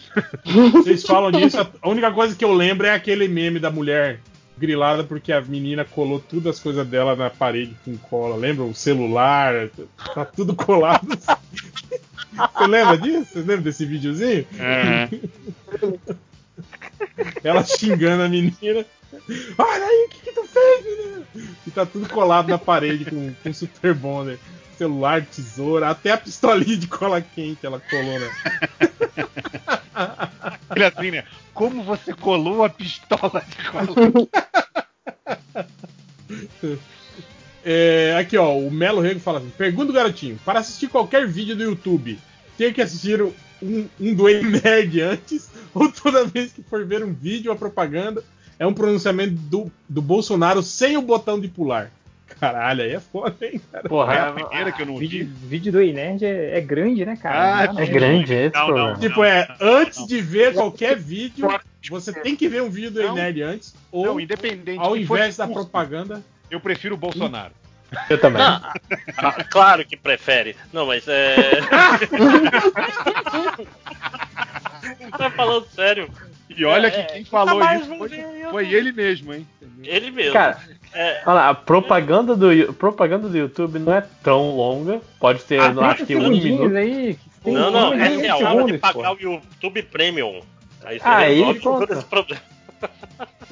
Vocês 0.74 1.04
falam 1.04 1.32
disso, 1.32 1.58
a 1.82 1.90
única 1.90 2.12
coisa 2.12 2.36
que 2.36 2.46
eu 2.46 2.54
lembro 2.54 2.88
é 2.88 2.92
aquele 2.92 3.28
meme 3.28 3.60
da 3.60 3.70
mulher 3.70 4.20
grilada 4.58 5.04
porque 5.04 5.34
a 5.34 5.42
menina 5.42 5.84
colou 5.84 6.20
todas 6.20 6.56
as 6.56 6.60
coisas 6.60 6.88
dela 6.88 7.16
na 7.16 7.30
parede 7.30 7.76
com 7.84 7.98
cola. 7.98 8.36
Lembra? 8.36 8.64
O 8.64 8.74
celular, 8.74 9.70
tá 10.14 10.26
tudo 10.26 10.56
colado. 10.56 11.08
Você 11.18 12.68
lembra 12.68 12.98
disso? 12.98 13.26
Você 13.34 13.40
lembra 13.40 13.62
desse 13.62 13.86
videozinho? 13.86 14.46
É. 14.60 15.10
ela 17.44 17.64
xingando 17.64 18.24
a 18.24 18.30
menina. 18.30 18.86
Olha 19.58 19.86
aí, 19.86 20.08
o 20.08 20.10
que, 20.10 20.22
que 20.22 20.32
tu 20.32 20.46
fez, 20.46 20.86
menina? 20.86 21.28
E 21.68 21.72
tá 21.72 21.86
tudo 21.86 22.08
colado 22.10 22.50
na 22.50 22.58
parede 22.58 23.06
com, 23.06 23.34
com 23.34 23.54
Super 23.54 23.94
Bonder. 23.94 24.40
Celular, 24.78 25.26
tesoura, 25.26 25.90
até 25.90 26.12
a 26.12 26.18
pistolinha 26.18 26.76
de 26.76 26.88
cola 26.88 27.22
quente 27.22 27.66
ela 27.66 27.80
colou, 27.80 28.20
né? 28.20 28.30
Ele 30.76 30.86
assim, 30.86 31.12
né? 31.12 31.24
Como 31.54 31.84
você 31.84 32.12
colou 32.14 32.64
a 32.64 32.70
pistola 32.70 33.44
de 33.48 33.58
cola? 33.70 33.94
É, 37.66 38.18
aqui, 38.20 38.38
ó, 38.38 38.58
o 38.58 38.70
Melo 38.70 39.00
Rego 39.00 39.22
fala 39.22 39.40
assim: 39.40 39.50
pergunta 39.58 39.92
o 39.92 39.96
garotinho, 39.96 40.38
para 40.44 40.60
assistir 40.60 40.90
qualquer 40.90 41.26
vídeo 41.26 41.56
do 41.56 41.64
YouTube, 41.64 42.20
tem 42.58 42.74
que 42.74 42.82
assistir 42.82 43.22
um, 43.22 43.32
um 44.00 44.14
do 44.14 44.26
Nerd 44.26 45.00
antes, 45.00 45.50
ou 45.74 45.90
toda 45.90 46.26
vez 46.26 46.52
que 46.52 46.62
for 46.62 46.86
ver 46.86 47.04
um 47.04 47.14
vídeo 47.14 47.52
ou 47.52 47.58
propaganda, 47.58 48.22
é 48.60 48.66
um 48.68 48.74
pronunciamento 48.74 49.32
do, 49.34 49.72
do 49.88 50.02
Bolsonaro 50.02 50.62
sem 50.64 50.98
o 50.98 51.02
botão 51.02 51.40
de 51.40 51.48
pular. 51.48 51.92
Caralho, 52.40 52.82
aí 52.84 52.92
é 52.94 53.00
foda, 53.00 53.36
hein, 53.46 53.62
cara? 53.72 53.88
Porra, 53.88 54.14
é 54.16 54.20
a 54.20 54.32
primeira 54.32 54.72
que 54.72 54.82
eu 54.82 54.86
não 54.88 54.98
vídeo, 54.98 55.26
vi. 55.26 55.48
vídeo 55.48 55.72
do 55.72 55.82
Inerd 55.82 56.26
é, 56.26 56.58
é 56.58 56.62
grande, 56.62 57.06
né, 57.06 57.16
cara? 57.16 57.70
Ah, 57.70 57.74
Não, 57.74 57.80
é 57.80 57.86
não. 57.86 57.94
grande 57.94 58.34
esse 58.34 58.56
Não, 58.56 58.68
não, 58.68 58.74
problema. 58.74 59.00
Tipo, 59.00 59.24
é, 59.24 59.48
antes 59.62 60.06
de 60.08 60.20
ver 60.22 60.54
qualquer 60.54 60.98
vídeo, 60.98 61.48
você 61.90 62.12
tem 62.12 62.36
que 62.36 62.50
ver 62.50 62.62
um 62.64 62.70
vídeo 62.70 62.92
do 62.92 63.04
Não. 63.04 63.16
Nerd 63.16 63.42
antes, 63.44 63.76
ou 63.92 64.06
Não, 64.06 64.20
independente. 64.20 64.80
ao 64.80 64.98
invés 64.98 65.38
da 65.38 65.48
propaganda. 65.48 66.22
Eu 66.50 66.60
prefiro 66.60 66.96
o 66.96 66.98
Bolsonaro. 66.98 67.54
Eu 68.10 68.20
também. 68.20 68.42
Não, 68.42 68.60
ah, 69.18 69.44
claro 69.50 69.86
que 69.86 69.96
prefere. 69.96 70.56
Não, 70.74 70.88
mas 70.88 71.08
é. 71.08 71.62
tá 75.18 75.30
falando 75.32 75.66
sério. 75.68 76.10
E 76.50 76.66
olha 76.66 76.88
É, 76.88 76.92
que 76.92 77.00
é, 77.00 77.04
quem 77.06 77.26
falou 77.26 77.62
isso 77.74 77.96
foi, 77.98 78.10
foi 78.54 78.72
ele 78.72 78.92
mesmo, 78.92 79.34
hein? 79.34 79.48
Ele 79.84 80.12
mesmo. 80.12 80.34
Cara, 80.34 80.60
É, 80.94 81.24
olha 81.26 81.34
lá, 81.34 81.50
a 81.50 81.56
propaganda 81.56 82.36
do, 82.36 82.72
propaganda 82.74 83.28
do 83.28 83.36
YouTube 83.36 83.80
não 83.80 83.92
é 83.94 84.02
tão 84.22 84.56
longa. 84.56 85.02
Pode 85.20 85.44
ter, 85.44 85.60
Ah, 85.60 85.74
não, 85.74 85.84
acho 85.84 86.06
que 86.06 86.16
um 86.16 86.30
minuto. 86.30 86.76
aí. 86.76 87.18
que 87.44 87.50
não, 87.52 87.72
não, 87.72 87.90
um 87.90 87.94
é 87.96 88.08
real. 88.16 88.44
Hora 88.44 88.66
de 88.72 88.78
pagar 88.78 89.16
pô. 89.16 89.16
o 89.16 89.20
YouTube 89.22 89.82
Premium. 89.84 90.42
Aí 90.86 91.00
você 91.00 91.08
Aí, 91.08 91.36
resolve 91.40 91.60
todo 91.62 91.94
esse 91.94 92.06
problema. 92.06 92.42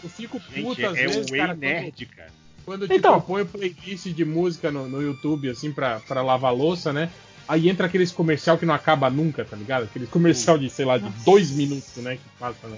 Eu 0.03 0.09
fico 0.09 0.39
puto 0.39 0.75
Gente, 0.75 0.85
às 0.85 0.97
é 0.97 1.07
vezes, 1.07 1.31
o 1.31 1.33
Ei 1.35 1.41
cara, 1.41 1.53
Nerd, 1.55 2.05
cara. 2.05 2.29
quando, 2.63 2.81
tipo, 2.83 2.93
Então. 2.93 3.13
eu 3.15 3.21
ponho 3.21 3.45
playlist 3.47 4.05
de 4.07 4.23
música 4.25 4.69
no, 4.71 4.87
no 4.87 5.01
YouTube, 5.01 5.49
assim, 5.49 5.71
pra, 5.71 5.99
pra 6.01 6.21
lavar 6.21 6.53
louça, 6.53 6.93
né? 6.93 7.09
Aí 7.47 7.67
entra 7.69 7.87
aqueles 7.87 8.11
comercial 8.11 8.55
que 8.57 8.65
não 8.67 8.73
acaba 8.75 9.09
nunca, 9.09 9.43
tá 9.43 9.55
ligado? 9.57 9.83
Aqueles 9.85 10.09
comercial 10.09 10.59
de, 10.59 10.69
sei 10.69 10.85
lá, 10.85 10.99
de 10.99 11.09
dois 11.25 11.49
minutos, 11.51 11.95
né? 11.97 12.17
Que 12.17 12.21
passa, 12.39 12.67
né? 12.67 12.77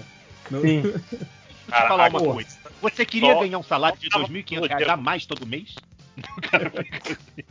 No- 0.50 0.60
Sim. 0.62 0.82
Deixa 1.68 1.84
eu 1.84 1.88
falar 1.88 2.10
uma 2.10 2.18
porra. 2.18 2.34
coisa. 2.34 2.58
Você 2.82 3.06
queria 3.06 3.32
Só- 3.34 3.40
ganhar 3.40 3.58
um 3.58 3.62
salário 3.62 3.98
de 3.98 4.08
só- 4.12 4.18
2.500 4.20 4.68
reais 4.68 4.88
a 4.88 4.96
mais 4.96 5.26
todo 5.26 5.46
mês? 5.46 5.76
O 6.36 6.40
cara 6.42 6.70
fica 6.70 6.98
assim. 7.12 7.42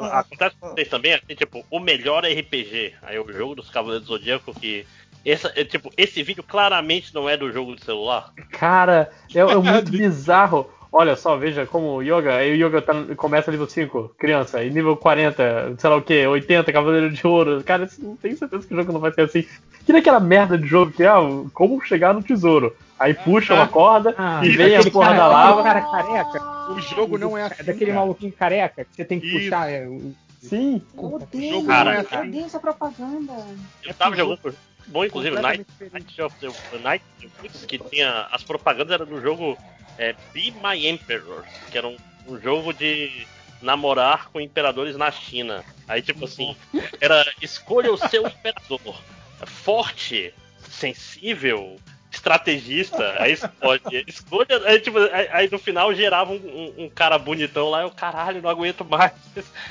Acontece 0.00 0.56
com 0.60 0.68
vocês 0.70 0.88
também, 0.88 1.14
assim, 1.14 1.34
tipo, 1.34 1.64
o 1.70 1.78
melhor 1.78 2.24
RPG. 2.24 2.94
Aí 3.02 3.18
o 3.18 3.32
jogo 3.32 3.54
dos 3.54 3.70
Cavaleiros 3.70 4.06
do 4.06 4.14
Zodíaco 4.16 4.52
que. 4.58 4.86
Essa, 5.24 5.52
é, 5.56 5.64
tipo, 5.64 5.90
esse 5.96 6.22
vídeo 6.22 6.42
claramente 6.42 7.12
não 7.14 7.28
é 7.28 7.36
do 7.36 7.52
jogo 7.52 7.74
de 7.76 7.84
celular. 7.84 8.32
Cara, 8.50 9.10
é, 9.34 9.38
é 9.40 9.56
muito 9.56 9.90
bizarro. 9.92 10.70
Olha 10.90 11.14
só, 11.16 11.36
veja 11.36 11.66
como 11.66 11.96
o 11.96 12.02
Yoga, 12.02 12.36
aí 12.36 12.52
o 12.52 12.66
Yoga 12.66 12.80
tá, 12.80 12.94
começa 13.16 13.50
nível 13.50 13.68
5, 13.68 14.14
criança, 14.18 14.62
e 14.64 14.70
nível 14.70 14.96
40, 14.96 15.74
sei 15.76 15.90
lá 15.90 15.96
o 15.96 16.02
que, 16.02 16.26
80, 16.26 16.72
Cavaleiro 16.72 17.10
de 17.10 17.26
Ouro. 17.26 17.62
Cara, 17.62 17.84
isso 17.84 18.02
não 18.02 18.16
tem 18.16 18.34
certeza 18.34 18.66
que 18.66 18.72
o 18.72 18.76
jogo 18.76 18.92
não 18.92 19.00
vai 19.00 19.12
ser 19.12 19.20
assim. 19.22 19.42
Que 19.84 19.92
nem 19.92 20.00
aquela 20.00 20.18
merda 20.20 20.56
de 20.56 20.66
jogo 20.66 20.90
que 20.92 21.02
é 21.02 21.08
ah, 21.08 21.18
como 21.52 21.78
chegar 21.84 22.14
no 22.14 22.22
tesouro. 22.22 22.74
Aí 22.98 23.12
puxa 23.14 23.54
uma 23.54 23.68
corda 23.68 24.14
Ah, 24.16 24.40
e 24.42 24.48
vem 24.50 24.76
a 24.76 24.82
porra 24.90 25.06
cara- 25.08 25.18
da 25.18 25.26
lava. 25.28 25.62
cara 25.62 25.80
careca. 25.82 26.42
O 26.72 26.80
jogo 26.80 27.18
não 27.18 27.36
é 27.36 27.42
assim. 27.44 27.64
daquele 27.64 27.90
cara. 27.92 28.00
maluquinho 28.00 28.32
careca 28.32 28.84
que 28.84 28.90
você 28.96 29.04
tem 29.04 29.20
que 29.20 29.26
Isso. 29.26 29.38
puxar. 29.44 29.70
É, 29.70 29.86
o- 29.86 30.14
Sim. 30.40 30.80
Eu 30.96 31.04
odeio, 31.14 31.54
jogo 31.54 31.66
Cara, 31.66 31.84
não 31.84 31.92
é 31.92 31.96
eu 31.96 32.00
assim. 32.18 32.28
odeio 32.28 32.44
essa 32.46 32.58
propaganda. 32.60 33.32
Eu 33.84 33.94
tava 33.94 34.16
jogando 34.16 34.38
por. 34.38 34.54
Bom, 34.86 35.04
inclusive, 35.04 35.34
Night, 35.38 35.64
Completamente 35.64 36.18
Night 36.18 36.22
of 36.22 36.34
the 36.70 36.78
Night 36.78 37.04
of 37.18 37.28
the 37.28 37.42
Woods, 37.42 37.64
que 37.66 37.78
tinha. 37.78 38.26
As 38.32 38.42
propagandas 38.42 38.92
eram 38.92 39.04
do 39.06 39.20
jogo 39.20 39.56
é, 39.98 40.14
Be 40.32 40.52
My 40.62 40.86
Emperor, 40.88 41.44
que 41.70 41.76
era 41.78 41.86
um, 41.88 41.96
um 42.26 42.40
jogo 42.40 42.72
de 42.72 43.26
namorar 43.60 44.28
com 44.30 44.40
imperadores 44.40 44.96
na 44.96 45.10
China. 45.10 45.64
Aí, 45.88 46.00
tipo 46.00 46.24
assim, 46.24 46.56
era 47.00 47.24
escolha 47.42 47.92
o 47.92 47.96
seu 47.96 48.26
imperador. 48.26 48.96
Forte, 49.44 50.32
sensível, 50.68 51.78
estrategista, 52.10 53.16
aí 53.20 53.32
escolhe. 53.32 53.80
Escolha. 54.06 54.62
Aí, 54.66 54.80
tipo, 54.80 54.98
aí, 54.98 55.28
aí 55.32 55.50
no 55.50 55.58
final 55.58 55.92
gerava 55.94 56.32
um, 56.32 56.36
um- 56.36 56.84
um 56.84 56.88
cara 56.88 57.18
bonitão 57.18 57.68
lá, 57.68 57.82
eu 57.82 57.90
caralho, 57.90 58.40
não 58.42 58.50
aguento 58.50 58.84
mais. 58.84 59.12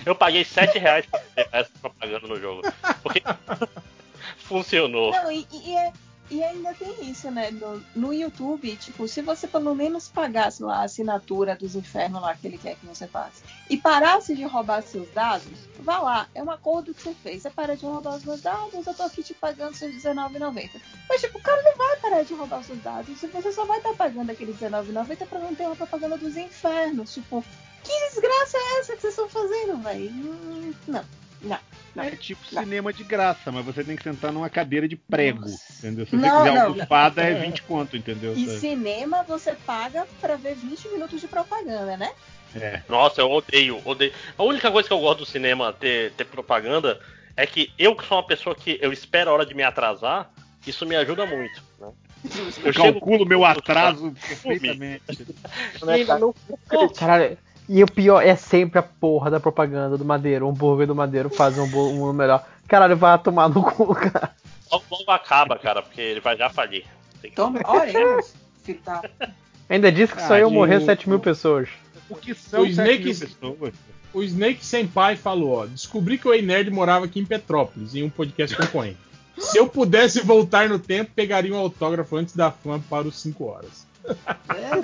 Eu 0.06 0.15
paguei 0.15 0.43
7 0.43 0.77
reais 0.77 1.06
pra 1.06 1.19
ver 1.35 1.47
essa 1.51 1.72
propaganda 1.81 2.27
no 2.27 2.40
jogo. 2.40 2.61
Porque 3.03 3.22
funcionou. 4.40 5.11
Não, 5.11 5.31
e, 5.31 5.47
e, 5.51 5.76
é- 5.76 5.93
e 6.29 6.43
ainda 6.43 6.74
tem 6.74 7.10
isso, 7.10 7.31
né? 7.31 7.51
No, 7.51 7.83
no 7.95 8.13
YouTube, 8.13 8.76
tipo, 8.77 9.08
se 9.08 9.22
você 9.22 9.47
pelo 9.47 9.74
menos 9.74 10.08
pagasse 10.08 10.61
lá 10.61 10.79
a 10.79 10.83
assinatura 10.83 11.56
dos 11.56 11.76
infernos 11.76 12.22
lá 12.22 12.35
que 12.35 12.47
ele 12.47 12.58
quer 12.58 12.76
que 12.76 12.85
você 12.85 13.08
passe 13.08 13.42
e 13.69 13.77
parasse 13.77 14.35
de 14.35 14.43
roubar 14.43 14.81
seus 14.81 15.10
dados, 15.11 15.58
vá 15.79 15.99
lá, 15.99 16.27
é 16.35 16.43
um 16.43 16.51
acordo 16.51 16.93
que 16.93 17.01
você 17.01 17.13
fez. 17.15 17.42
Você 17.42 17.49
para 17.49 17.76
de 17.76 17.85
roubar 17.85 18.15
os 18.15 18.26
meus 18.26 18.42
dados, 18.42 18.85
eu 18.85 18.93
tô 18.93 19.03
aqui 19.03 19.24
te 19.24 19.33
pagando 19.33 19.76
seus 19.76 20.03
R$19,90. 20.03 20.69
Mas, 21.10 21.22
tipo, 21.22 21.38
o 21.38 21.42
cara 21.42 21.61
não 21.63 21.76
vai 21.77 21.97
parar 21.97 22.24
de 22.24 22.33
roubar 22.33 22.63
seus 22.63 22.81
dados. 22.81 23.19
Você 23.19 23.51
só 23.51 23.65
vai 23.65 23.77
estar 23.77 23.93
pagando 23.93 24.29
aqueles 24.31 24.60
R$19,90 24.60 25.27
pra 25.27 25.40
não 25.40 25.56
ter 25.56 25.65
uma 25.65 25.76
propaganda 25.76 26.17
dos 26.17 26.35
infernos. 26.35 27.13
Tipo, 27.13 27.43
que 27.83 28.10
desgraça 28.10 28.58
é 28.58 28.79
essa 28.79 28.95
que 28.95 29.01
vocês 29.01 29.13
estão 29.13 29.29
fazendo, 29.29 29.77
velho? 29.81 30.10
Hum, 30.11 30.74
Não, 30.88 31.03
não. 31.41 31.57
não. 31.95 32.03
É 32.03 32.11
tipo 32.11 32.41
Não. 32.51 32.63
cinema 32.63 32.93
de 32.93 33.03
graça, 33.03 33.51
mas 33.51 33.65
você 33.65 33.83
tem 33.83 33.95
que 33.95 34.03
sentar 34.03 34.31
numa 34.31 34.49
cadeira 34.49 34.87
de 34.87 34.95
prego, 34.95 35.45
entendeu? 35.79 36.05
Se 36.05 36.11
você 36.11 36.27
Não, 36.27 36.37
quiser 36.37 36.53
não, 36.53 36.61
almofada, 36.67 37.21
é 37.21 37.33
20 37.33 37.63
conto, 37.63 37.97
entendeu? 37.97 38.33
E 38.35 38.59
cinema 38.59 39.23
você 39.23 39.53
paga 39.53 40.07
pra 40.19 40.35
ver 40.35 40.55
20 40.55 40.89
minutos 40.89 41.21
de 41.21 41.27
propaganda, 41.27 41.97
né? 41.97 42.11
É. 42.55 42.81
Nossa, 42.87 43.21
eu 43.21 43.29
odeio, 43.29 43.81
odeio. 43.85 44.13
A 44.37 44.43
única 44.43 44.71
coisa 44.71 44.87
que 44.87 44.93
eu 44.93 44.99
gosto 44.99 45.19
do 45.19 45.25
cinema 45.25 45.73
ter, 45.73 46.11
ter 46.13 46.25
propaganda 46.25 46.99
é 47.35 47.45
que 47.45 47.71
eu 47.77 47.95
que 47.95 48.05
sou 48.05 48.17
uma 48.17 48.25
pessoa 48.25 48.55
que 48.55 48.79
eu 48.81 48.91
espero 48.91 49.29
a 49.29 49.33
hora 49.33 49.45
de 49.45 49.53
me 49.53 49.63
atrasar, 49.63 50.31
isso 50.65 50.85
me 50.85 50.95
ajuda 50.95 51.25
muito. 51.25 51.61
Né? 51.79 51.91
Eu 52.63 52.73
calculo 52.73 53.25
meu 53.25 53.45
atraso 53.45 54.11
perfeitamente. 54.27 55.03
Caralho, 56.97 57.37
e 57.69 57.83
o 57.83 57.91
pior 57.91 58.21
é 58.21 58.35
sempre 58.35 58.79
a 58.79 58.83
porra 58.83 59.29
da 59.31 59.39
propaganda 59.39 59.97
do 59.97 60.05
Madeiro. 60.05 60.45
Um 60.47 60.49
hambúrguer 60.51 60.87
do 60.87 60.95
Madeiro 60.95 61.29
faz 61.29 61.57
um 61.57 61.63
hambúrguer 61.65 62.13
melhor. 62.13 62.45
Caralho, 62.67 62.95
vai 62.97 63.17
tomar 63.19 63.49
no 63.49 63.63
cu, 63.63 63.93
cara. 63.95 64.31
Logo, 64.71 64.83
logo 64.91 65.11
acaba, 65.11 65.57
cara, 65.57 65.81
porque 65.81 66.01
ele 66.01 66.19
vai 66.19 66.35
já 66.37 66.49
falir. 66.49 66.85
Tem 67.21 67.29
que- 67.31 67.35
Toma, 67.37 67.59
olha, 67.63 68.21
filho 68.63 68.79
da- 68.85 69.01
Ainda 69.69 69.91
disse 69.91 70.13
que 70.13 70.21
só 70.21 70.33
Ah, 70.35 70.39
eu 70.39 70.49
e 70.49 70.53
morrer 70.53 70.77
o- 70.77 70.85
7 70.85 71.09
mil 71.09 71.19
pessoas. 71.19 71.69
O 72.09 72.15
que 72.15 72.33
são 72.33 72.61
O 72.61 72.65
7 72.65 72.71
Snake- 72.73 73.03
mil 73.03 73.15
pessoas? 73.55 73.73
O 74.13 74.23
Snake 74.23 74.65
Senpai 74.65 75.15
falou, 75.15 75.59
ó, 75.59 75.65
descobri 75.65 76.17
que 76.17 76.27
o 76.27 76.33
Ei 76.33 76.41
Nerd 76.41 76.69
morava 76.71 77.05
aqui 77.05 77.19
em 77.19 77.25
Petrópolis, 77.25 77.95
em 77.95 78.03
um 78.03 78.09
podcast 78.09 78.55
concorrente. 78.55 78.97
Se 79.37 79.57
eu 79.57 79.67
pudesse 79.67 80.19
voltar 80.21 80.67
no 80.67 80.79
tempo, 80.79 81.11
pegaria 81.15 81.53
um 81.53 81.57
autógrafo 81.57 82.15
antes 82.17 82.35
da 82.35 82.49
fã 82.51 82.79
para 82.79 83.07
os 83.07 83.19
5 83.21 83.45
horas. 83.45 83.86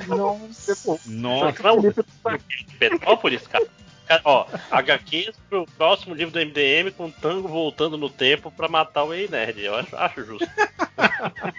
Nossa. 0.08 1.00
Nossa, 1.08 1.64
Não, 1.64 1.82
Petrópolis, 2.80 3.48
cara. 3.48 3.66
Cara, 4.06 4.22
Ó, 4.26 4.46
HQs 4.70 5.34
pro 5.50 5.66
próximo 5.78 6.14
livro 6.14 6.34
do 6.34 6.40
MDM 6.46 6.92
com 6.92 7.06
o 7.06 7.12
Tango 7.12 7.48
voltando 7.48 7.98
no 7.98 8.10
tempo 8.10 8.52
pra 8.52 8.68
matar 8.68 9.06
o 9.06 9.14
Ei 9.14 9.30
Nerd. 9.30 9.62
Eu 9.64 9.76
acho, 9.76 9.96
acho 9.96 10.26
justo. 10.26 10.48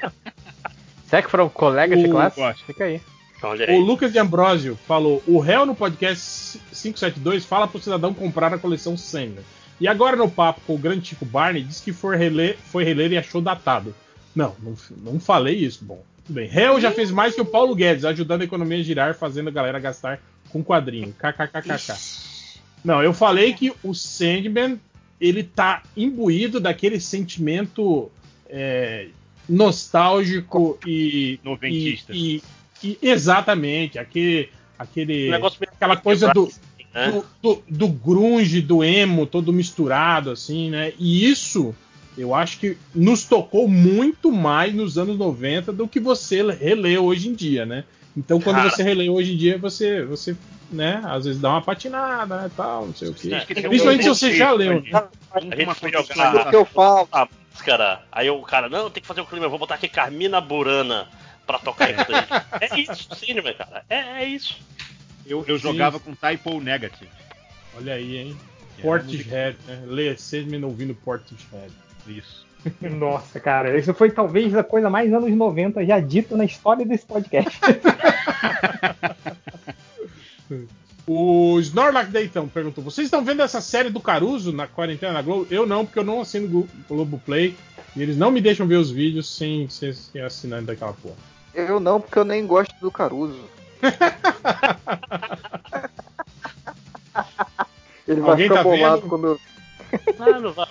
Será 1.08 1.22
que 1.22 1.30
foram 1.30 1.48
colegas 1.48 1.98
de 1.98 2.06
O- 2.06 2.10
classe? 2.10 2.36
gosto. 2.40 2.64
Fica 2.64 2.84
aí. 2.84 3.00
Olha 3.42 3.70
O. 3.72 3.80
Lucas 3.80 4.12
de 4.12 4.18
Ambrosio 4.18 4.78
falou: 4.86 5.22
o 5.26 5.38
réu 5.38 5.66
no 5.66 5.74
podcast 5.74 6.58
572 6.72 7.44
fala 7.44 7.68
pro 7.68 7.80
cidadão 7.80 8.14
comprar 8.14 8.52
a 8.52 8.58
coleção 8.58 8.96
Senga. 8.96 9.42
E 9.80 9.88
agora 9.88 10.16
no 10.16 10.30
papo 10.30 10.60
com 10.66 10.74
o 10.74 10.78
grande 10.78 11.08
Chico 11.08 11.24
Barney, 11.24 11.62
diz 11.62 11.80
que 11.80 11.92
foi 11.92 12.16
reler, 12.16 12.56
foi 12.70 12.84
reler 12.84 13.12
e 13.12 13.18
achou 13.18 13.40
datado. 13.42 13.94
Não, 14.34 14.54
não, 14.62 14.74
não 15.12 15.20
falei 15.20 15.56
isso. 15.56 15.84
Bom, 15.84 16.02
tudo 16.24 16.34
bem. 16.34 16.48
Réu 16.48 16.80
já 16.80 16.90
fez 16.90 17.10
mais 17.10 17.34
que 17.34 17.40
o 17.40 17.44
Paulo 17.44 17.74
Guedes, 17.74 18.04
ajudando 18.04 18.42
a 18.42 18.44
economia 18.44 18.78
a 18.78 18.82
girar, 18.82 19.14
fazendo 19.14 19.48
a 19.48 19.52
galera 19.52 19.78
gastar 19.78 20.20
com 20.50 20.62
quadrinho. 20.64 21.14
KKKKK. 21.18 21.94
Não, 22.84 23.02
eu 23.02 23.12
falei 23.14 23.52
que 23.54 23.72
o 23.82 23.94
Sandman 23.94 24.78
ele 25.20 25.42
tá 25.42 25.82
imbuído 25.96 26.60
daquele 26.60 27.00
sentimento 27.00 28.10
é, 28.48 29.08
nostálgico 29.48 30.78
e, 30.86 31.38
Noventista. 31.42 32.12
e, 32.14 32.42
e- 32.82 32.98
e- 33.02 33.08
exatamente 33.08 33.98
aquele 33.98 34.50
aquele 34.78 35.30
aquela 35.32 35.96
coisa 35.96 36.32
do, 36.32 36.50
né? 36.94 37.10
do, 37.10 37.24
do, 37.42 37.62
do 37.68 37.88
grunge, 37.88 38.60
do 38.60 38.84
emo, 38.84 39.24
todo 39.26 39.52
misturado, 39.52 40.30
assim, 40.30 40.68
né? 40.70 40.92
E 40.98 41.28
isso 41.30 41.74
eu 42.16 42.34
acho 42.34 42.58
que 42.58 42.76
nos 42.94 43.24
tocou 43.24 43.68
muito 43.68 44.30
mais 44.30 44.74
nos 44.74 44.96
anos 44.96 45.18
90 45.18 45.72
do 45.72 45.88
que 45.88 45.98
você 45.98 46.42
relê 46.52 46.96
hoje 46.96 47.28
em 47.28 47.34
dia, 47.34 47.66
né? 47.66 47.84
Então 48.16 48.40
quando 48.40 48.56
Cara. 48.56 48.70
você 48.70 48.82
relê 48.82 49.08
hoje 49.08 49.34
em 49.34 49.36
dia, 49.36 49.58
você, 49.58 50.04
você, 50.04 50.36
né, 50.70 51.02
às 51.04 51.24
vezes 51.24 51.40
dá 51.40 51.50
uma 51.50 51.62
patinada, 51.62 52.42
né, 52.42 52.50
tal, 52.56 52.86
não 52.86 52.94
sei 52.94 53.08
o 53.08 53.14
quê. 53.14 53.30
Principalmente 53.46 54.04
se 54.04 54.08
você 54.08 54.34
já 54.34 54.52
leu. 54.52 54.80
né? 54.82 55.04
A 55.32 55.40
gente 55.40 55.74
foi 55.74 55.90
jogar 55.90 56.50
que 56.50 56.56
eu 56.56 56.64
falo. 56.64 57.08
a 57.10 57.28
máscara, 57.52 58.02
aí 58.12 58.30
o 58.30 58.40
cara, 58.42 58.68
não, 58.68 58.88
tem 58.90 59.00
que 59.00 59.06
fazer 59.06 59.20
o 59.20 59.26
clima, 59.26 59.46
eu 59.46 59.50
vou 59.50 59.58
botar 59.58 59.74
aqui 59.74 59.88
Carmina 59.88 60.40
Burana 60.40 61.08
pra 61.44 61.58
tocar 61.58 61.90
isso 61.90 62.06
aí. 62.08 62.24
é 62.70 62.80
isso, 62.80 63.14
cinema, 63.16 63.52
cara. 63.52 63.84
É, 63.90 64.22
é 64.22 64.24
isso. 64.24 64.56
Eu, 65.26 65.44
eu 65.48 65.58
jogava 65.58 65.98
com 65.98 66.14
Typo 66.14 66.60
Negative. 66.60 67.10
Olha 67.76 67.94
aí, 67.94 68.18
hein? 68.18 68.36
É, 68.78 68.82
Portishead, 68.82 69.56
né? 69.66 69.82
Lê, 69.86 70.16
vocês 70.16 70.46
me 70.46 70.62
ouvindo 70.62 70.94
Portishead. 70.94 71.72
Isso. 72.06 72.44
Nossa, 72.80 73.38
cara, 73.40 73.76
isso 73.78 73.92
foi 73.92 74.10
talvez 74.10 74.54
a 74.54 74.64
coisa 74.64 74.88
mais 74.88 75.12
anos 75.12 75.30
90 75.30 75.84
já 75.84 76.00
dita 76.00 76.36
na 76.36 76.44
história 76.44 76.84
desse 76.86 77.04
podcast. 77.06 77.60
O 81.06 81.58
Snorlax 81.60 82.08
Deitão 82.10 82.48
perguntou: 82.48 82.82
Vocês 82.82 83.06
estão 83.06 83.22
vendo 83.22 83.42
essa 83.42 83.60
série 83.60 83.90
do 83.90 84.00
Caruso 84.00 84.52
na 84.52 84.66
quarentena 84.66 85.12
na 85.12 85.20
Globo? 85.22 85.46
Eu 85.50 85.66
não, 85.66 85.84
porque 85.84 85.98
eu 85.98 86.04
não 86.04 86.22
assino 86.22 86.48
Glo- 86.48 86.68
Globoplay 86.88 87.54
e 87.94 88.00
eles 88.02 88.16
não 88.16 88.30
me 88.30 88.40
deixam 88.40 88.66
ver 88.66 88.76
os 88.76 88.90
vídeos 88.90 89.28
sem 89.36 89.68
ser 89.68 89.94
sem 89.94 90.22
assinante 90.22 90.64
daquela 90.64 90.94
porra. 90.94 91.16
Eu 91.54 91.78
não, 91.78 92.00
porque 92.00 92.18
eu 92.18 92.24
nem 92.24 92.46
gosto 92.46 92.74
do 92.80 92.90
Caruso. 92.90 93.38
Ele 98.08 98.20
vai 98.20 98.30
Alguém 98.30 98.48
ficar 98.48 98.62
tá 98.62 98.64
bolado 98.64 99.00
vendo? 99.02 99.08
quando 99.10 99.26
eu. 99.26 99.40
Ah, 100.18 100.40
não 100.40 100.52
vai. 100.52 100.66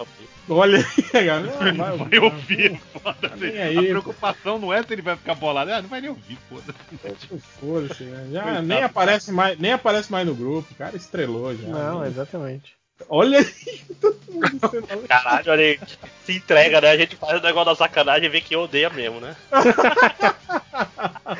Olha 0.49 0.77
aí, 1.13 1.23
galera. 1.25 1.67
Ele 1.69 1.77
Vai, 1.77 1.97
vai 1.97 2.19
ouvir, 2.19 2.81
foda-se. 3.01 3.77
A 3.77 3.81
preocupação 3.81 4.59
não 4.59 4.73
é 4.73 4.83
se 4.83 4.91
ele 4.93 5.01
vai 5.01 5.15
ficar 5.15 5.35
bolado. 5.35 5.71
Ah, 5.71 5.81
não 5.81 5.89
vai 5.89 6.01
nem 6.01 6.09
ouvir, 6.09 6.37
foda-se. 6.49 7.37
Foda-se, 7.59 8.03
né? 8.03 8.27
Já 8.31 8.43
Coitado. 8.43 8.67
nem 8.67 8.83
aparece, 8.83 9.31
mais, 9.31 9.57
nem 9.57 9.71
aparece 9.71 10.11
mais 10.11 10.27
no 10.27 10.35
grupo. 10.35 10.67
O 10.71 10.75
cara 10.75 10.95
estrelou 10.97 11.55
já. 11.55 11.67
Não, 11.67 12.01
né? 12.01 12.07
exatamente. 12.07 12.75
Olha 13.09 13.39
aí, 13.39 13.81
todo 13.99 14.17
mundo 14.29 14.59
sendo- 14.69 15.07
Caralho, 15.07 15.51
olha 15.51 15.63
aí. 15.63 15.79
Se 16.25 16.33
entrega, 16.37 16.79
né? 16.81 16.89
A 16.91 16.97
gente 16.97 17.15
faz 17.15 17.39
o 17.39 17.43
negócio 17.43 17.71
da 17.71 17.75
sacanagem 17.75 18.25
e 18.25 18.29
vê 18.29 18.39
que 18.41 18.55
odeia 18.55 18.89
mesmo, 18.89 19.19
né? 19.19 19.35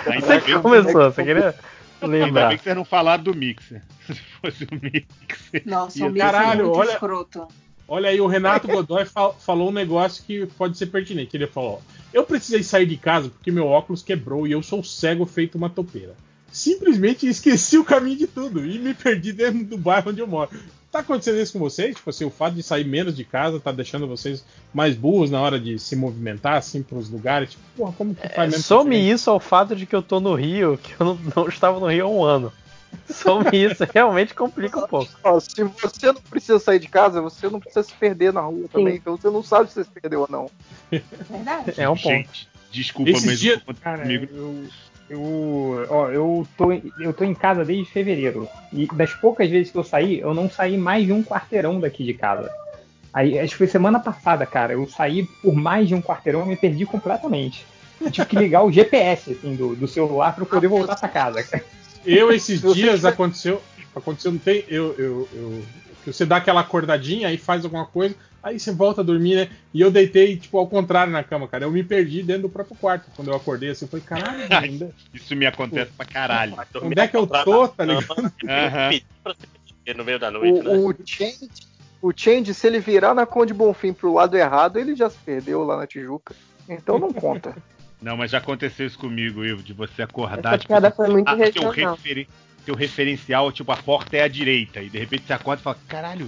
Ainda 0.10 0.40
bem, 0.40 0.62
Começou, 0.62 1.12
você 1.12 1.24
queria 1.24 1.56
ainda 2.02 2.18
lembrar. 2.18 2.48
bem 2.50 2.58
que 2.58 2.64
vocês 2.64 2.76
não 2.76 2.84
falaram 2.86 3.24
do 3.24 3.34
Mixer. 3.36 3.82
Se 4.08 4.16
fosse 4.42 4.64
o 4.66 4.76
Mixer. 4.76 5.64
Nossa, 5.66 5.88
o 5.98 6.00
ser- 6.00 6.10
Mix 6.12 6.16
é 6.26 6.32
Caralho, 6.32 6.66
muito 6.66 6.80
olha- 6.80 6.92
escroto. 6.92 7.48
Olha 7.88 8.10
aí, 8.10 8.20
o 8.22 8.28
Renato 8.28 8.68
Godoy 8.68 9.06
fal- 9.06 9.36
falou 9.40 9.70
um 9.70 9.74
negócio 9.74 10.24
que 10.24 10.46
pode 10.58 10.78
ser 10.78 10.88
pertinente. 10.88 11.36
Ele 11.36 11.48
falou: 11.48 11.82
Eu 12.14 12.24
precisei 12.24 12.64
sair 12.64 12.86
de 12.86 12.98
casa 12.98 13.30
porque 13.30 13.52
meu 13.52 13.68
óculos 13.68 14.02
quebrou 14.02 14.48
e 14.48 14.52
eu 14.54 14.64
sou 14.64 14.84
cego 14.84 15.26
feito 15.26 15.56
uma 15.58 15.70
topeira. 15.70 16.16
Simplesmente 16.52 17.28
esqueci 17.28 17.78
o 17.78 17.84
caminho 17.84 18.18
de 18.18 18.28
tudo 18.28 18.64
e 18.66 18.78
me 18.78 18.94
perdi 18.94 19.34
dentro 19.34 19.64
do 19.66 19.78
bairro 19.78 20.12
onde 20.12 20.20
eu 20.22 20.28
moro. 20.28 20.52
Tá 20.92 21.00
acontecendo 21.00 21.40
isso 21.40 21.54
com 21.54 21.60
vocês? 21.60 21.96
Tipo 21.96 22.12
assim, 22.12 22.24
o 22.26 22.30
fato 22.30 22.54
de 22.54 22.62
sair 22.62 22.86
menos 22.86 23.16
de 23.16 23.24
casa 23.24 23.60
tá 23.60 23.72
deixando 23.72 24.08
vocês 24.08 24.46
mais 24.72 24.96
burros 24.96 25.32
na 25.32 25.42
hora 25.42 25.60
de 25.60 25.80
se 25.80 25.96
movimentar, 25.96 26.58
assim, 26.58 26.84
pros 26.84 27.10
lugares? 27.10 27.50
Tipo, 27.50 27.64
porra, 27.76 27.94
como 27.98 28.14
que 28.14 28.30
faz 28.30 28.52
menos 28.52 28.66
Some 28.68 28.92
diferença? 28.92 29.16
isso 29.16 29.30
ao 29.32 29.40
fato 29.40 29.76
de 29.76 29.88
que 29.88 29.96
eu 29.96 30.04
tô 30.04 30.20
no 30.20 30.36
Rio, 30.36 30.78
que 30.78 30.94
eu 31.00 31.04
não, 31.08 31.20
não 31.36 31.48
estava 31.48 31.80
no 31.80 31.88
Rio 31.88 32.06
há 32.06 32.10
um 32.10 32.24
ano. 32.24 32.54
Some 33.10 33.50
isso, 33.54 33.88
realmente 33.94 34.34
complica 34.34 34.80
um 34.80 34.88
pouco. 34.88 35.12
Ó, 35.24 35.40
se 35.40 35.64
você 35.64 36.08
não 36.08 36.22
precisa 36.22 36.60
sair 36.60 36.80
de 36.80 36.88
casa, 36.88 37.22
você 37.22 37.50
não 37.50 37.60
precisa 37.60 37.84
se 37.84 37.94
perder 37.94 38.34
na 38.34 38.42
rua 38.42 38.68
também. 38.72 38.96
Então 38.96 39.18
você 39.18 39.30
não 39.30 39.44
sabe 39.44 39.70
se 39.70 39.76
você 39.76 39.84
se 39.84 39.90
perdeu 39.92 40.22
ou 40.22 40.28
não. 40.30 40.50
Verdade. 40.90 41.74
É 41.78 41.90
um 41.90 41.96
ponto. 41.96 42.10
Gente, 42.10 42.48
desculpa, 42.72 43.12
Esses 43.12 43.26
mas 43.44 43.64
tô 43.64 43.74
Cara, 43.74 44.12
eu, 44.12 44.66
eu, 45.10 45.88
ó, 45.90 46.10
eu, 46.10 46.48
tô, 46.58 46.72
eu 46.72 47.14
tô 47.14 47.24
em 47.24 47.34
casa 47.34 47.64
desde 47.66 47.92
fevereiro. 47.92 48.48
E 48.72 48.88
das 48.88 49.14
poucas 49.14 49.50
vezes 49.50 49.72
que 49.72 49.78
eu 49.78 49.84
saí, 49.84 50.20
eu 50.20 50.34
não 50.34 50.50
saí 50.50 50.78
mais 50.78 51.06
de 51.06 51.14
um 51.14 51.24
quarteirão 51.24 51.80
daqui 51.80 52.04
de 52.04 52.14
casa. 52.14 52.50
Aí, 53.14 53.38
acho 53.38 53.52
que 53.52 53.58
foi 53.60 53.68
semana 53.68 54.00
passada, 54.00 54.46
cara. 54.46 54.74
Eu 54.74 54.88
saí 54.88 55.24
por 55.42 55.54
mais 55.54 55.88
de 55.88 55.94
um 55.94 56.02
quarteirão 56.02 56.44
e 56.46 56.48
me 56.48 56.56
perdi 56.56 56.86
completamente. 56.86 57.64
Eu 58.02 58.10
tive 58.10 58.26
que 58.28 58.36
ligar 58.36 58.64
o 58.64 58.72
GPS 58.72 59.32
assim, 59.32 59.56
do, 59.56 59.76
do 59.76 59.88
celular 59.88 60.34
pra 60.34 60.44
eu 60.44 60.48
poder 60.48 60.68
voltar 60.68 60.96
pra 60.96 61.08
casa. 61.08 61.44
cara. 61.44 61.64
Eu, 62.06 62.32
esses 62.32 62.62
dias, 62.74 63.00
tiver- 63.00 63.10
aconteceu. 63.10 63.62
Aconteceu, 63.96 64.32
não 64.32 64.40
tem. 64.40 64.64
Eu, 64.68 64.94
eu, 64.98 65.30
eu- 65.34 65.64
que 66.04 66.12
você 66.12 66.26
dá 66.26 66.36
aquela 66.38 66.60
acordadinha, 66.62 67.30
aí 67.30 67.38
faz 67.38 67.64
alguma 67.64 67.86
coisa, 67.86 68.14
aí 68.42 68.60
você 68.60 68.74
volta 68.74 69.00
a 69.00 69.04
dormir, 69.06 69.36
né? 69.36 69.50
E 69.74 69.80
eu 69.80 69.90
deitei, 69.90 70.36
tipo, 70.36 70.58
ao 70.58 70.68
contrário 70.68 71.14
na 71.14 71.24
cama, 71.24 71.48
cara. 71.48 71.64
Eu 71.64 71.72
me 71.72 71.82
perdi 71.82 72.22
dentro 72.22 72.42
do 72.44 72.50
próprio 72.50 72.76
quarto. 72.76 73.06
Quando 73.16 73.30
eu 73.30 73.36
acordei 73.36 73.70
assim, 73.70 73.86
eu 73.86 73.90
falei, 73.90 74.06
caralho, 74.06 74.48
velho, 74.50 74.74
onde, 74.74 74.94
Isso 75.14 75.34
me 75.36 75.46
acontece 75.46 75.92
pra 75.96 76.06
caralho. 76.06 76.56
onde 76.82 77.00
é 77.00 77.08
que 77.08 77.16
eu 77.16 77.26
tô, 77.26 77.68
tá 77.70 77.86
ligado? 77.86 78.34
Perder 79.86 79.98
no 79.98 80.04
meio 80.04 80.20
da 80.20 80.30
noite, 80.32 80.62
né? 80.62 80.76
O, 80.78 80.90
o, 80.90 80.96
change, 81.06 81.50
o 82.02 82.12
Change, 82.16 82.54
se 82.54 82.68
ele 82.68 82.80
virar 82.80 83.14
na 83.14 83.26
Conde 83.26 83.54
Bonfim 83.54 83.94
pro 83.94 84.14
lado 84.14 84.36
errado, 84.36 84.78
ele 84.80 84.96
já 84.96 85.10
se 85.10 85.18
perdeu 85.26 85.64
lá 85.64 85.78
na 85.78 85.88
Tijuca. 85.88 86.36
Então 86.68 87.00
não 87.00 87.14
conta. 87.14 87.56
Não, 88.04 88.18
mas 88.18 88.32
já 88.32 88.38
aconteceu 88.40 88.86
isso 88.86 89.00
comigo, 89.00 89.44
Ivo, 89.46 89.64
de 89.64 89.74
você 89.74 90.02
acordar. 90.04 90.56
Essa 90.56 90.68
piada 90.68 90.92
foi 90.92 91.08
muito 91.08 91.28
ah, 91.30 91.36
teu, 91.36 91.70
regional. 91.70 91.96
referen- 91.96 92.28
teu 92.66 92.76
referencial, 92.76 93.52
tipo, 93.52 93.72
a 93.72 93.78
porta 93.78 94.18
é 94.18 94.24
à 94.24 94.28
direita. 94.28 94.82
E 94.82 94.90
de 94.90 95.00
repente 95.00 95.24
você 95.26 95.34
acorda 95.34 95.62
e 95.62 95.64
fala, 95.64 95.78
caralho, 95.88 96.26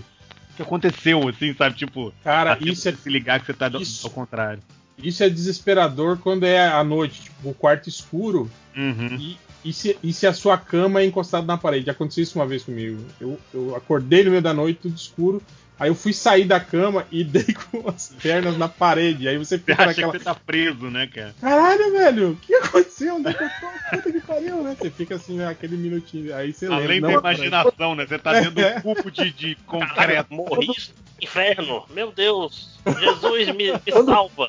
o 0.51 0.55
que 0.55 0.61
aconteceu? 0.61 1.27
Assim, 1.27 1.53
sabe? 1.53 1.75
Tipo, 1.75 2.13
Cara, 2.23 2.57
isso 2.61 2.87
é, 2.87 2.93
se 2.93 3.09
ligar 3.09 3.39
que 3.41 3.45
você 3.47 3.53
tá 3.53 3.67
do, 3.67 3.81
isso. 3.81 4.07
ao 4.07 4.11
contrário. 4.13 4.61
isso 4.97 5.21
é 5.23 5.29
desesperador 5.29 6.17
quando 6.17 6.45
é 6.45 6.65
à 6.65 6.83
noite, 6.83 7.23
tipo, 7.23 7.49
o 7.49 7.53
quarto 7.53 7.89
escuro 7.89 8.49
Uhum. 8.75 9.17
e, 9.19 9.37
e, 9.65 9.73
se, 9.73 9.97
e 10.03 10.13
se 10.13 10.25
a 10.27 10.33
sua 10.33 10.57
cama 10.57 11.01
é 11.01 11.05
encostada 11.05 11.45
na 11.45 11.57
parede. 11.57 11.85
Já 11.87 11.91
aconteceu 11.91 12.23
isso 12.23 12.37
uma 12.39 12.45
vez 12.47 12.63
comigo. 12.63 13.03
Eu, 13.19 13.37
eu 13.53 13.75
acordei 13.75 14.23
no 14.23 14.29
meio 14.31 14.41
da 14.41 14.53
noite, 14.53 14.79
tudo 14.83 14.95
escuro. 14.95 15.41
Aí 15.77 15.89
eu 15.89 15.95
fui 15.95 16.13
sair 16.13 16.45
da 16.45 16.59
cama 16.59 17.05
e 17.11 17.21
dei 17.25 17.53
com 17.53 17.89
as 17.89 18.13
pernas 18.21 18.57
na 18.57 18.69
parede. 18.69 19.27
Aí 19.27 19.37
você 19.37 19.57
Você 19.57 19.59
fica 19.59 19.73
acha 19.73 19.85
naquela. 19.87 20.11
que 20.13 20.17
você 20.19 20.23
tá 20.23 20.33
preso, 20.35 20.89
né, 20.89 21.05
cara? 21.07 21.35
Caralho, 21.41 21.91
velho, 21.91 22.31
o 22.31 22.35
que 22.37 22.53
aconteceu? 22.55 23.15
Onde 23.15 23.27
é 23.29 23.33
que 23.33 23.43
eu 23.43 23.49
tô? 23.59 23.95
Puta 23.97 24.11
que 24.11 24.19
pariu, 24.21 24.63
né? 24.63 24.75
Você 24.79 24.89
fica 24.89 25.15
assim, 25.15 25.37
naquele 25.37 25.75
minutinho. 25.75 26.33
Aí 26.35 26.53
você 26.53 26.67
lembra. 26.69 26.85
Além 26.85 27.01
da 27.01 27.11
imaginação, 27.11 27.93
né? 27.95 28.05
Você 28.05 28.17
tá 28.19 28.33
dentro 28.39 28.59
É. 28.63 28.79
cubo 28.81 29.11
de, 29.11 29.31
de 29.31 29.55
Caralho, 29.55 29.87
concreto. 29.89 30.33
morri 30.33 30.67
no 30.67 30.75
inferno. 31.21 31.83
Meu 31.93 32.11
Deus. 32.11 32.69
Jesus 32.99 33.47
me, 33.55 33.71
me 33.73 33.91
salva. 34.05 34.47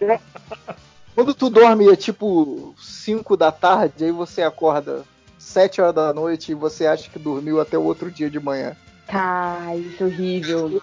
Quando 1.15 1.35
tu 1.35 1.49
dorme 1.51 1.91
é 1.91 1.97
tipo 1.97 2.75
5 2.78 3.37
da 3.37 3.51
tarde, 3.51 4.05
aí 4.05 4.12
você 4.12 4.42
acorda 4.42 5.03
7 5.39 5.81
horas 5.81 5.94
da 5.94 6.12
noite 6.12 6.53
e 6.53 6.55
você 6.55 6.87
acha 6.87 7.09
que 7.09 7.19
dormiu 7.19 7.60
até 7.60 7.76
o 7.78 7.83
outro 7.83 8.10
dia 8.10 8.28
de 8.31 8.39
manhã. 8.39 8.76
Ai, 9.08 9.78
isso 9.78 10.03
é 10.03 10.06
horrível. 10.06 10.83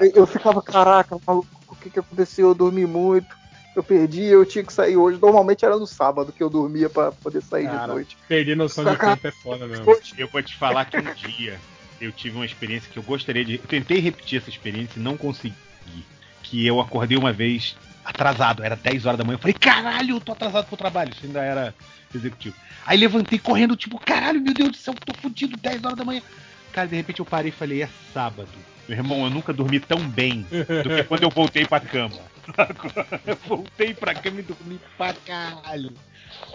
Eu, 0.00 0.12
eu 0.14 0.26
ficava, 0.26 0.62
caraca, 0.62 1.18
maluco, 1.26 1.48
o 1.68 1.76
que, 1.76 1.90
que 1.90 1.98
aconteceu? 1.98 2.48
Eu 2.48 2.54
dormi 2.54 2.86
muito, 2.86 3.36
eu 3.74 3.82
perdi, 3.82 4.22
eu 4.24 4.44
tinha 4.44 4.64
que 4.64 4.72
sair 4.72 4.96
hoje. 4.96 5.18
Normalmente 5.20 5.64
era 5.64 5.76
no 5.76 5.86
sábado 5.86 6.32
que 6.32 6.42
eu 6.42 6.50
dormia 6.50 6.88
pra 6.88 7.10
poder 7.10 7.42
sair 7.42 7.66
de 7.66 7.72
Cara, 7.72 7.92
noite. 7.92 8.16
perder 8.28 8.56
noção 8.56 8.84
de 8.84 8.96
tempo 8.96 9.26
é 9.26 9.30
foda 9.30 9.66
mesmo. 9.66 9.84
Eu 10.16 10.28
vou 10.28 10.42
te 10.42 10.56
falar 10.56 10.84
que 10.84 10.96
um 10.98 11.14
dia 11.14 11.58
eu 12.00 12.12
tive 12.12 12.36
uma 12.36 12.46
experiência 12.46 12.90
que 12.90 12.98
eu 12.98 13.02
gostaria 13.02 13.44
de. 13.44 13.54
Eu 13.54 13.66
tentei 13.68 13.98
repetir 13.98 14.38
essa 14.38 14.50
experiência 14.50 14.98
e 14.98 15.02
não 15.02 15.16
consegui. 15.16 15.54
Que 16.42 16.66
eu 16.66 16.80
acordei 16.80 17.16
uma 17.16 17.32
vez 17.32 17.76
atrasado, 18.04 18.62
era 18.62 18.76
10 18.76 19.06
horas 19.06 19.18
da 19.18 19.24
manhã. 19.24 19.36
Eu 19.36 19.40
falei, 19.40 19.54
caralho, 19.54 20.16
eu 20.16 20.20
tô 20.20 20.32
atrasado 20.32 20.66
pro 20.66 20.76
trabalho. 20.76 21.12
Isso 21.12 21.24
ainda 21.24 21.40
era 21.40 21.74
executivo. 22.14 22.54
Aí 22.84 22.98
levantei 22.98 23.38
correndo, 23.38 23.76
tipo, 23.76 23.98
caralho, 23.98 24.40
meu 24.40 24.52
Deus 24.52 24.70
do 24.70 24.76
céu, 24.76 24.94
tô 24.94 25.14
fudido, 25.14 25.56
10 25.56 25.84
horas 25.84 25.96
da 25.96 26.04
manhã. 26.04 26.20
Cara, 26.72 26.88
de 26.88 26.96
repente 26.96 27.20
eu 27.20 27.26
parei 27.26 27.50
e 27.50 27.54
falei, 27.54 27.82
é 27.82 27.88
sábado. 28.12 28.48
Meu 28.88 28.98
irmão, 28.98 29.24
eu 29.24 29.30
nunca 29.30 29.52
dormi 29.52 29.78
tão 29.78 29.98
bem 30.08 30.42
do 30.42 30.88
que 30.88 31.04
quando 31.04 31.22
eu 31.22 31.30
voltei 31.30 31.66
pra 31.66 31.80
cama. 31.80 32.32
Eu 33.24 33.36
voltei 33.46 33.94
pra 33.94 34.14
cama 34.14 34.40
e 34.40 34.42
dormi 34.42 34.80
pra 34.98 35.14
caralho. 35.24 35.92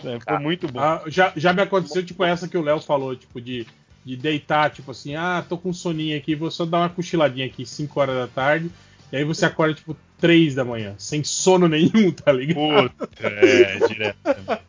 É, 0.04 0.20
Foi 0.20 0.38
muito 0.38 0.68
bom. 0.68 0.80
Ah, 0.82 1.02
já, 1.08 1.32
já 1.36 1.54
me 1.54 1.62
aconteceu, 1.62 2.06
tipo, 2.06 2.26
essa 2.26 2.46
que 2.46 2.58
o 2.58 2.62
Léo 2.62 2.82
falou, 2.82 3.16
tipo, 3.16 3.40
de, 3.40 3.66
de 4.04 4.18
deitar, 4.18 4.70
tipo 4.70 4.92
assim, 4.92 5.16
ah, 5.16 5.44
tô 5.48 5.58
com 5.58 5.72
soninho 5.72 6.18
aqui, 6.18 6.36
vou 6.36 6.52
só 6.52 6.66
dar 6.66 6.80
uma 6.80 6.90
cochiladinha 6.90 7.46
aqui, 7.46 7.66
5 7.66 8.00
horas 8.00 8.16
da 8.18 8.28
tarde, 8.28 8.70
e 9.12 9.16
aí 9.16 9.24
você 9.24 9.46
acorda, 9.46 9.76
tipo, 9.76 9.96
3 10.20 10.56
da 10.56 10.66
manhã, 10.66 10.94
sem 10.98 11.24
sono 11.24 11.68
nenhum, 11.70 12.12
tá 12.12 12.34
ligado? 12.34 12.90
Puta, 12.90 13.28
é, 13.28 13.88
direto. 13.88 14.18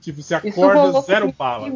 Tipo, 0.00 0.22
você 0.22 0.34
acorda 0.34 1.00
zero 1.02 1.32
comigo 1.32 1.36
bala. 1.38 1.72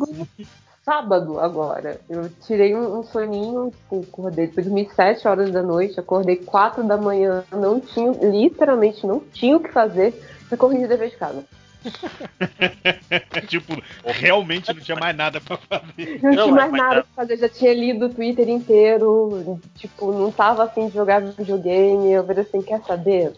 Sábado 0.84 1.38
agora. 1.38 2.00
Eu 2.08 2.28
tirei 2.44 2.74
um, 2.74 2.98
um 2.98 3.02
soninho, 3.04 3.70
tipo, 3.70 4.04
acordei 4.08 4.48
depois 4.48 4.66
de 4.66 4.94
7 4.94 5.28
horas 5.28 5.50
da 5.52 5.62
noite, 5.62 5.98
acordei 6.00 6.36
4 6.36 6.82
da 6.82 6.96
manhã, 6.96 7.44
não 7.52 7.78
tinha, 7.80 8.10
literalmente 8.20 9.06
não 9.06 9.20
tinha 9.20 9.56
o 9.56 9.60
que 9.60 9.70
fazer, 9.70 10.12
fui 10.48 10.56
corrigir 10.56 10.88
dever 10.88 11.10
de 11.10 11.16
casa. 11.16 11.44
tipo, 13.48 13.80
realmente 14.04 14.72
não 14.74 14.80
tinha 14.80 14.96
mais 14.96 15.16
nada 15.16 15.40
pra 15.40 15.56
fazer. 15.56 16.20
Não, 16.22 16.32
Não, 16.32 16.42
tinha 16.44 16.54
mas- 16.54 16.70
mais 16.70 16.72
nada 16.72 16.94
pra 17.02 17.24
fazer, 17.24 17.36
já 17.36 17.48
tinha 17.48 17.74
lido 17.74 18.06
o 18.06 18.10
Twitter 18.10 18.48
inteiro, 18.48 19.60
tipo, 19.76 20.12
não 20.12 20.32
tava 20.32 20.64
afim 20.64 20.88
de 20.88 20.94
jogar 20.94 21.20
videogame, 21.22 22.10
eu 22.12 22.24
falei 22.26 22.42
assim, 22.42 22.60
quer 22.62 22.80
saber? 22.82 23.32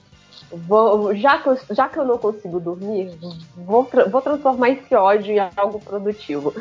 vou, 0.53 1.15
já, 1.17 1.39
que 1.39 1.49
eu, 1.49 1.59
já 1.71 1.89
que 1.89 1.99
eu 1.99 2.05
não 2.05 2.19
consigo 2.19 2.60
dormir, 2.60 3.10
vou, 3.57 3.89
vou 4.10 4.23
transformar 4.23 4.71
esse 4.71 4.94
ódio 4.94 5.35
em 5.35 5.51
algo 5.57 5.81
produtivo. 5.81 6.55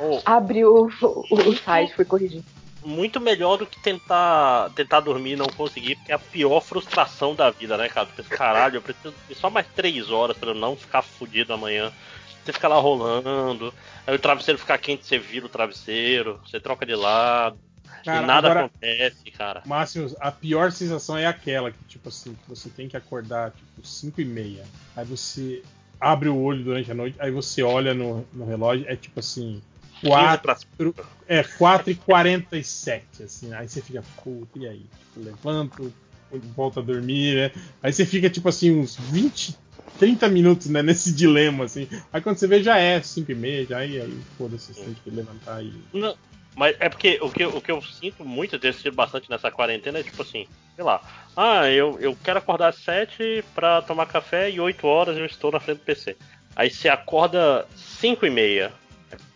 Oh. 0.00 0.18
Abre 0.24 0.64
o, 0.64 0.88
o, 1.02 1.34
o 1.34 1.56
site, 1.56 1.94
fui 1.94 2.04
corrigir. 2.06 2.42
Muito 2.82 3.20
melhor 3.20 3.58
do 3.58 3.66
que 3.66 3.78
tentar 3.82 4.70
tentar 4.74 5.00
dormir 5.00 5.32
e 5.32 5.36
não 5.36 5.46
conseguir, 5.46 5.96
porque 5.96 6.10
é 6.12 6.14
a 6.14 6.18
pior 6.18 6.60
frustração 6.62 7.34
da 7.34 7.50
vida, 7.50 7.76
né, 7.76 7.90
cara? 7.90 8.08
Caralho, 8.30 8.76
eu 8.76 8.82
preciso 8.82 9.12
dormir 9.12 9.34
só 9.34 9.50
mais 9.50 9.66
três 9.76 10.10
horas 10.10 10.36
pra 10.36 10.50
eu 10.50 10.54
não 10.54 10.74
ficar 10.74 11.02
fudido 11.02 11.52
amanhã. 11.52 11.92
Você 12.42 12.54
fica 12.54 12.68
lá 12.68 12.80
rolando, 12.80 13.74
aí 14.06 14.14
o 14.14 14.18
travesseiro 14.18 14.58
fica 14.58 14.78
quente, 14.78 15.06
você 15.06 15.18
vira 15.18 15.44
o 15.44 15.48
travesseiro, 15.50 16.40
você 16.46 16.58
troca 16.58 16.86
de 16.86 16.94
lado, 16.94 17.58
Cara, 18.02 18.22
e 18.22 18.26
nada 18.26 18.48
agora- 18.48 18.64
acontece, 18.64 19.30
cara. 19.30 19.62
Márcio, 19.66 20.16
a 20.18 20.32
pior 20.32 20.72
sensação 20.72 21.18
é 21.18 21.26
aquela 21.26 21.70
que, 21.70 21.78
tipo 21.86 22.08
assim, 22.08 22.32
que 22.34 22.48
você 22.48 22.70
tem 22.70 22.88
que 22.88 22.96
acordar, 22.96 23.50
tipo, 23.50 23.86
5 23.86 24.22
e 24.22 24.24
meia. 24.24 24.64
Aí 24.96 25.04
você 25.04 25.62
abre 26.00 26.30
o 26.30 26.38
olho 26.40 26.64
durante 26.64 26.90
a 26.90 26.94
noite, 26.94 27.14
aí 27.20 27.30
você 27.30 27.62
olha 27.62 27.92
no, 27.92 28.26
no 28.32 28.46
relógio, 28.46 28.86
é 28.88 28.96
tipo 28.96 29.20
assim, 29.20 29.60
4, 30.02 30.56
é 31.28 31.42
4 31.42 31.90
e 31.90 31.94
47, 31.94 33.22
assim. 33.22 33.52
Aí 33.52 33.68
você 33.68 33.82
fica, 33.82 34.02
puta, 34.22 34.58
e 34.58 34.66
aí? 34.66 34.78
Tipo, 34.78 35.24
levanto, 35.24 35.92
volta 36.56 36.80
a 36.80 36.82
dormir, 36.82 37.36
né? 37.36 37.62
Aí 37.82 37.92
você 37.92 38.06
fica, 38.06 38.30
tipo 38.30 38.48
assim, 38.48 38.70
uns 38.70 38.96
20, 38.96 39.56
30 39.98 40.28
minutos, 40.28 40.68
né, 40.68 40.82
nesse 40.82 41.12
dilema, 41.12 41.64
assim. 41.64 41.88
Aí 42.12 42.20
quando 42.20 42.38
você 42.38 42.46
vê, 42.46 42.62
já 42.62 42.78
é 42.78 43.00
5 43.00 43.30
e 43.30 43.34
meia, 43.34 43.66
já 43.66 43.78
aí, 43.78 44.00
aí 44.00 44.20
foda-se, 44.38 44.72
você 44.72 44.82
tem 44.82 44.94
que 44.94 45.10
levantar 45.10 45.62
e... 45.62 45.72
Não, 45.92 46.16
mas 46.56 46.76
é 46.80 46.88
porque 46.88 47.18
o 47.20 47.30
que, 47.30 47.44
o 47.44 47.60
que 47.60 47.70
eu 47.70 47.82
sinto 47.82 48.24
muito, 48.24 48.58
tenho 48.58 48.74
sentido 48.74 48.94
bastante 48.94 49.30
nessa 49.30 49.50
quarentena, 49.50 49.98
é 49.98 50.02
tipo 50.02 50.22
assim, 50.22 50.46
sei 50.74 50.84
lá, 50.84 51.00
ah, 51.36 51.68
eu, 51.68 51.98
eu 52.00 52.16
quero 52.22 52.38
acordar 52.38 52.68
às 52.68 52.76
7 52.76 53.44
pra 53.54 53.82
tomar 53.82 54.06
café 54.06 54.50
e 54.50 54.60
8 54.60 54.86
horas 54.86 55.16
eu 55.16 55.26
estou 55.26 55.52
na 55.52 55.60
frente 55.60 55.78
do 55.78 55.84
PC. 55.84 56.16
Aí 56.56 56.70
você 56.70 56.88
acorda 56.88 57.66
5 57.76 58.26
e 58.26 58.30
meia. 58.30 58.72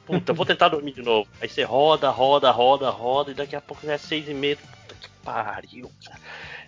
Puta, 0.06 0.32
eu 0.32 0.36
vou 0.36 0.44
tentar 0.44 0.68
dormir 0.68 0.92
de 0.92 1.02
novo. 1.02 1.28
Aí 1.40 1.48
você 1.48 1.62
roda, 1.62 2.10
roda, 2.10 2.50
roda, 2.50 2.90
roda, 2.90 3.30
e 3.30 3.34
daqui 3.34 3.56
a 3.56 3.60
pouco 3.60 3.86
já 3.86 3.94
é 3.94 3.98
6 3.98 4.28
e 4.28 4.34
meia. 4.34 4.56
Puta 4.56 4.94
que 5.00 5.08
pariu, 5.24 5.90
cara. 6.04 6.20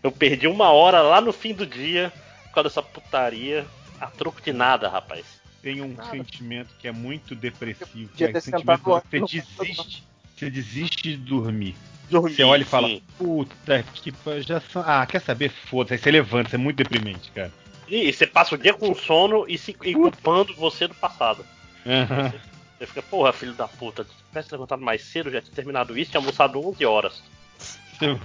Eu 0.03 0.11
perdi 0.11 0.47
uma 0.47 0.71
hora 0.71 1.03
lá 1.03 1.21
no 1.21 1.33
fim 1.33 1.53
do 1.53 1.67
dia 1.67 2.13
por 2.45 2.53
causa 2.55 2.69
dessa 2.69 2.83
putaria. 2.83 3.67
A 4.01 4.09
troco 4.09 4.41
de 4.43 4.53
nada, 4.53 4.89
rapaz. 4.89 5.25
Tem 5.63 5.81
um 5.81 5.97
sentimento 6.11 6.69
que 6.79 6.87
é 6.87 6.93
muito 6.93 7.35
depressivo, 7.35 8.11
que 8.15 8.25
é 8.25 8.31
o 8.31 8.41
sentimento 8.41 8.83
que 8.83 9.19
você 9.19 9.21
desiste. 9.21 10.05
Você 10.37 10.51
desiste 10.51 11.03
de 11.03 11.17
dormir. 11.17 11.75
Dormir, 12.11 12.35
você 12.35 12.45
olha 12.45 12.63
e 12.63 12.65
fala, 12.65 12.89
sim. 12.89 13.03
puta 13.19 13.85
que 13.95 14.13
já 14.43 14.61
são. 14.61 14.85
Ah, 14.87 15.05
quer 15.07 15.21
saber? 15.21 15.51
Foda-se. 15.51 15.95
Aí 15.95 15.99
você 15.99 16.11
levanta, 16.11 16.49
isso 16.49 16.57
é 16.57 16.59
muito 16.59 16.77
deprimente, 16.77 17.31
cara. 17.33 17.51
E 17.89 18.13
você 18.13 18.27
passa 18.27 18.55
o 18.55 18.59
dia 18.59 18.75
com 18.75 18.95
sono 18.95 19.47
e 19.49 19.57
se 19.57 19.75
e 19.83 19.95
culpando 19.95 20.55
você 20.55 20.87
do 20.87 20.95
passado. 20.95 21.45
Aham. 21.87 22.31
Você 22.31 22.56
fica, 22.85 23.01
porra, 23.03 23.33
filho 23.33 23.55
da 23.55 23.67
puta, 23.69 24.05
se 24.05 24.11
tivesse 24.29 24.53
levantado 24.53 24.83
mais 24.83 25.03
cedo, 25.03 25.31
já 25.31 25.41
tinha 25.41 25.55
terminado 25.55 25.97
isso, 25.97 26.11
tinha 26.11 26.21
almoçado 26.21 26.61
11 26.69 26.85
horas. 26.85 27.23
Você 27.99 28.19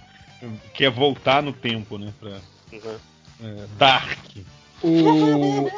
quer 0.73 0.89
voltar 0.89 1.41
no 1.41 1.53
tempo, 1.53 1.97
né? 1.97 2.11
Pra, 2.19 2.39
Uhum. 2.73 2.97
é, 3.43 3.65
Dark. 3.77 4.19
O, 4.81 5.69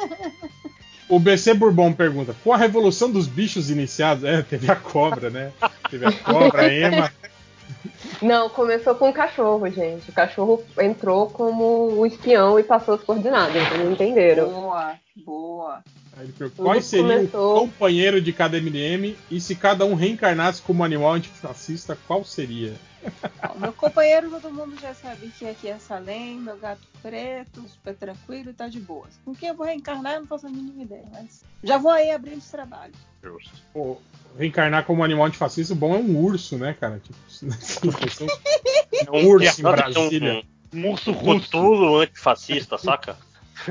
o 1.08 1.18
BC 1.18 1.54
Bourbon 1.54 1.92
pergunta: 1.92 2.34
qual 2.42 2.54
a 2.54 2.58
revolução 2.58 3.10
dos 3.10 3.26
bichos 3.26 3.68
iniciados? 3.68 4.24
É, 4.24 4.42
teve 4.42 4.70
a 4.70 4.76
cobra, 4.76 5.28
né? 5.28 5.52
Teve 5.90 6.06
a 6.06 6.12
cobra, 6.12 6.62
a 6.62 6.72
Ema. 6.72 7.12
Não, 8.24 8.48
começou 8.48 8.94
com 8.94 9.10
o 9.10 9.12
cachorro, 9.12 9.68
gente. 9.70 10.10
O 10.10 10.12
cachorro 10.12 10.62
entrou 10.80 11.28
como 11.28 11.92
o 11.98 12.06
espião 12.06 12.58
e 12.58 12.62
passou 12.62 12.94
as 12.94 13.02
coordenadas, 13.02 13.62
vocês 13.68 13.90
entenderam. 13.90 14.48
Boa, 14.50 14.94
boa. 15.24 15.82
Qual 16.56 16.80
seria 16.80 17.02
começou- 17.16 17.56
o 17.56 17.60
companheiro 17.60 18.20
de 18.20 18.32
cada 18.32 18.56
MDM? 18.56 19.16
E 19.30 19.40
se 19.40 19.54
cada 19.56 19.84
um 19.84 19.94
reencarnasse 19.94 20.62
como 20.62 20.84
animal 20.84 21.12
antifascista, 21.14 21.98
qual 22.06 22.24
seria? 22.24 22.72
Ó, 23.50 23.58
meu 23.58 23.72
companheiro, 23.72 24.30
todo 24.30 24.52
mundo 24.52 24.78
já 24.80 24.94
sabe 24.94 25.28
que 25.38 25.46
aqui 25.46 25.68
é 25.68 25.78
Salem, 25.78 26.38
meu 26.38 26.56
gato 26.56 26.80
preto, 27.02 27.66
super 27.68 27.94
tranquilo 27.94 28.50
e 28.50 28.54
tá 28.54 28.68
de 28.68 28.80
boas. 28.80 29.18
Com 29.24 29.34
quem 29.34 29.48
eu 29.50 29.54
vou 29.54 29.66
reencarnar, 29.66 30.14
eu 30.14 30.20
não 30.20 30.26
faço 30.26 30.46
a 30.46 30.50
mínima 30.50 30.82
ideia, 30.82 31.04
mas 31.12 31.44
já 31.62 31.78
vou 31.78 31.90
aí 31.90 32.10
abrindo 32.10 32.38
esse 32.38 32.50
trabalho. 32.50 32.94
Pô, 33.72 33.98
reencarnar 34.38 34.84
como 34.84 35.04
animal 35.04 35.26
antifascista, 35.26 35.72
o 35.72 35.76
bom 35.76 35.94
é 35.94 35.98
um 35.98 36.16
urso, 36.16 36.56
né, 36.58 36.74
cara? 36.74 37.00
Tipo, 37.00 37.18
É 39.06 39.10
um 39.10 39.26
urso 39.28 39.60
em 39.60 39.62
Brasília. 39.62 40.44
Um, 40.72 40.90
urso 40.90 41.12
russo. 41.12 42.00
antifascista, 42.00 42.78
saca? 42.78 43.16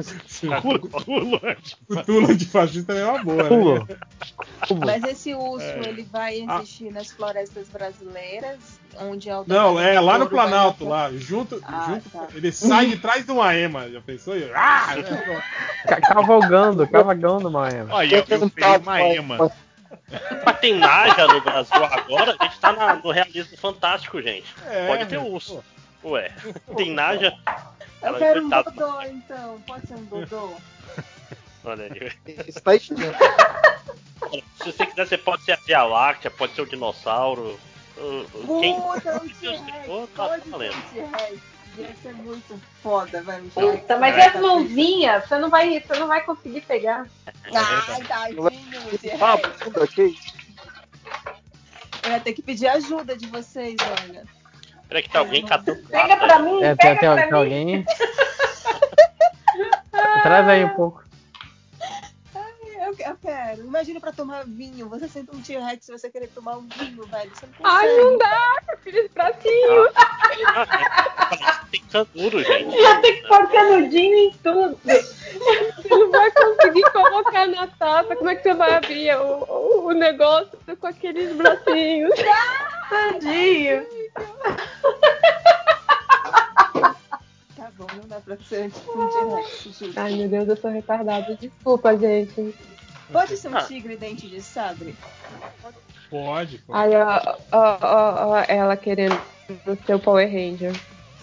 Cutulo 1.88 2.32
antifascista 2.32 2.94
é 2.94 3.06
uma 3.06 3.24
boa, 3.24 3.80
né? 3.86 3.98
Mas 4.86 5.04
esse 5.04 5.34
urso, 5.34 5.66
É. 5.66 5.90
ele 5.90 6.04
vai 6.04 6.40
existir 6.42 6.92
nas 6.92 7.12
florestas 7.12 7.68
brasileiras, 7.70 8.80
onde 9.00 9.30
é 9.30 9.38
o 9.38 9.44
Não, 9.48 9.80
é 9.80 10.00
lá 10.00 10.18
no 10.18 10.30
Planalto, 10.30 10.88
lá, 10.88 11.12
junto, 11.12 11.62
Ah, 11.66 11.86
junto 11.88 12.10
tá. 12.10 12.28
ele 12.34 12.52
sai 12.52 12.88
de 12.88 12.98
trás 12.98 13.26
de 13.26 13.32
uma 13.32 13.54
ema, 13.56 13.90
já 13.90 14.02
pensou? 14.02 14.34
Ah! 14.56 14.88
Ca- 15.88 16.02
Cavalgando, 16.02 16.88
cavalgando, 16.88 17.52
Maema. 17.52 17.94
Olha, 17.96 18.16
eu, 18.16 18.26
eu 18.40 18.50
peguei 18.50 18.78
uma 18.78 19.02
ema. 19.02 19.52
Tem 20.62 20.76
Naja 20.76 21.28
no 21.28 21.42
Brasil 21.42 21.84
agora, 21.86 22.36
a 22.40 22.44
gente 22.46 22.60
tá 22.60 22.72
na- 22.74 22.96
no 22.96 23.12
realismo 23.12 23.58
fantástico, 23.58 24.22
gente. 24.22 24.46
É, 24.68 24.88
Pode 24.88 25.06
ter 25.06 25.18
urso. 25.18 25.64
Ué, 26.04 26.32
tem 26.76 26.92
Naja. 26.94 27.34
Eu 28.02 28.10
Ela, 28.10 28.18
quero 28.20 28.46
um 28.46 28.50
dodô, 28.50 29.02
então. 29.04 29.62
Pode 29.66 29.88
ser 29.88 29.96
um 29.96 30.04
dodô? 30.06 30.54
Olha 31.64 31.86
aí. 31.86 32.12
Tá 32.62 32.76
estranho. 32.76 33.16
Se 34.58 34.66
você 34.72 34.86
quiser, 34.86 35.06
você 35.08 35.18
pode 35.18 35.44
ser 35.44 35.54
a 35.54 35.58
Via 35.66 35.84
Láctea, 35.84 36.30
pode 36.32 36.54
ser 36.54 36.62
o 36.62 36.66
dinossauro. 36.66 37.58
Uh, 37.98 38.26
uh, 38.34 38.60
Quem? 38.60 38.82
Puta, 38.82 39.22
um 39.24 39.28
Deus 39.28 39.62
T-Rex. 39.62 40.10
tá 40.16 40.40
ser 40.40 41.04
um. 41.04 41.12
Ia 41.76 41.90
ser 42.04 42.14
muito 42.14 42.62
foda, 42.84 43.22
velho. 43.24 43.46
Um 43.46 43.50
Puta, 43.50 43.98
mas 43.98 44.16
e 44.16 44.22
as 44.22 44.36
mãozinhas? 44.40 45.28
Você 45.28 45.38
não 45.40 45.50
vai, 45.50 45.80
você 45.80 46.00
não 46.00 46.08
vai 46.08 46.22
conseguir 46.22 46.62
pegar. 46.62 47.08
Ai, 47.54 48.04
tadinho, 48.04 48.50
T-Rex. 49.00 50.34
Eu 52.04 52.12
ia 52.12 52.20
ter 52.20 52.34
que 52.34 52.42
pedir 52.42 52.68
ajuda 52.68 53.16
de 53.16 53.28
vocês, 53.28 53.76
olha. 54.02 54.24
Peraí 54.90 55.04
que 55.04 55.10
tem 55.10 55.20
alguém 55.20 55.46
catando 55.46 55.82
Pega 55.88 56.18
pra 56.18 56.40
mim, 56.40 56.62
É, 56.62 56.76
pega 56.76 57.00
tem, 57.00 57.10
pra 57.10 57.22
tem 57.22 57.32
mim. 57.32 57.38
alguém. 57.38 57.86
Traz 60.22 60.48
aí 60.50 60.66
um 60.66 60.76
pouco. 60.76 61.04
Eu, 63.04 63.12
eu 63.12 63.18
quero. 63.22 63.64
Imagina 63.64 64.00
pra 64.00 64.12
tomar 64.12 64.46
vinho. 64.46 64.90
Você 64.90 65.08
senta 65.08 65.36
um 65.36 65.42
T-Rex 65.42 65.88
e 65.88 65.92
você 65.92 66.10
querer 66.10 66.28
tomar 66.28 66.58
um 66.58 66.68
vinho, 66.68 67.06
velho. 67.06 67.32
Você 67.34 67.46
não 67.46 67.54
consegue. 67.54 67.64
Ai, 67.64 67.98
não 67.98 68.18
dá, 68.18 68.62
com 68.66 68.72
aqueles 68.72 69.12
bracinhos. 69.12 69.94
Tem 71.72 71.84
canudo, 71.86 72.44
gente. 72.44 72.76
Ia 72.76 73.02
ter 73.02 73.14
que 73.14 73.28
pôr 73.28 73.52
canudinho 73.52 74.16
em 74.16 74.32
tudo. 74.44 74.80
Você 74.84 75.90
não 75.90 76.12
vai 76.12 76.32
conseguir 76.32 76.84
colocar 76.92 77.48
na 77.48 77.68
taça. 77.68 78.16
Como 78.16 78.30
é 78.30 78.36
que 78.36 78.44
você 78.44 78.54
vai 78.54 78.74
abrir 78.76 79.16
o, 79.18 79.44
o, 79.44 79.88
o 79.88 79.92
negócio 79.92 80.58
com 80.80 80.88
aqueles 80.88 81.36
bracinhos? 81.36 82.14
Tadinho. 82.90 83.86
Tá 87.56 87.72
bom, 87.78 87.88
não 87.96 88.08
dá 88.08 88.20
pra 88.20 88.38
ser 88.38 88.72
um 88.96 89.42
T-Rex. 89.42 89.98
Ai, 89.98 90.16
meu 90.16 90.30
Deus, 90.30 90.48
eu 90.50 90.58
sou 90.58 90.70
retardada. 90.70 91.36
Desculpa, 91.36 91.98
gente. 91.98 92.54
Pode 93.12 93.38
ser 93.38 93.50
um 93.50 93.58
Ah. 93.58 93.64
tigre 93.64 93.96
dente 93.98 94.28
de 94.28 94.42
sabre? 94.42 94.96
Pode, 96.10 96.58
pode. 96.60 96.64
Ai, 96.72 96.90
ó, 96.96 97.38
ó, 97.52 97.78
ó, 97.82 98.28
ó, 98.30 98.44
ela 98.48 98.76
querendo 98.78 99.20
ser 99.86 99.96
o 99.96 100.00
Power 100.00 100.28
Ranger. 100.28 100.74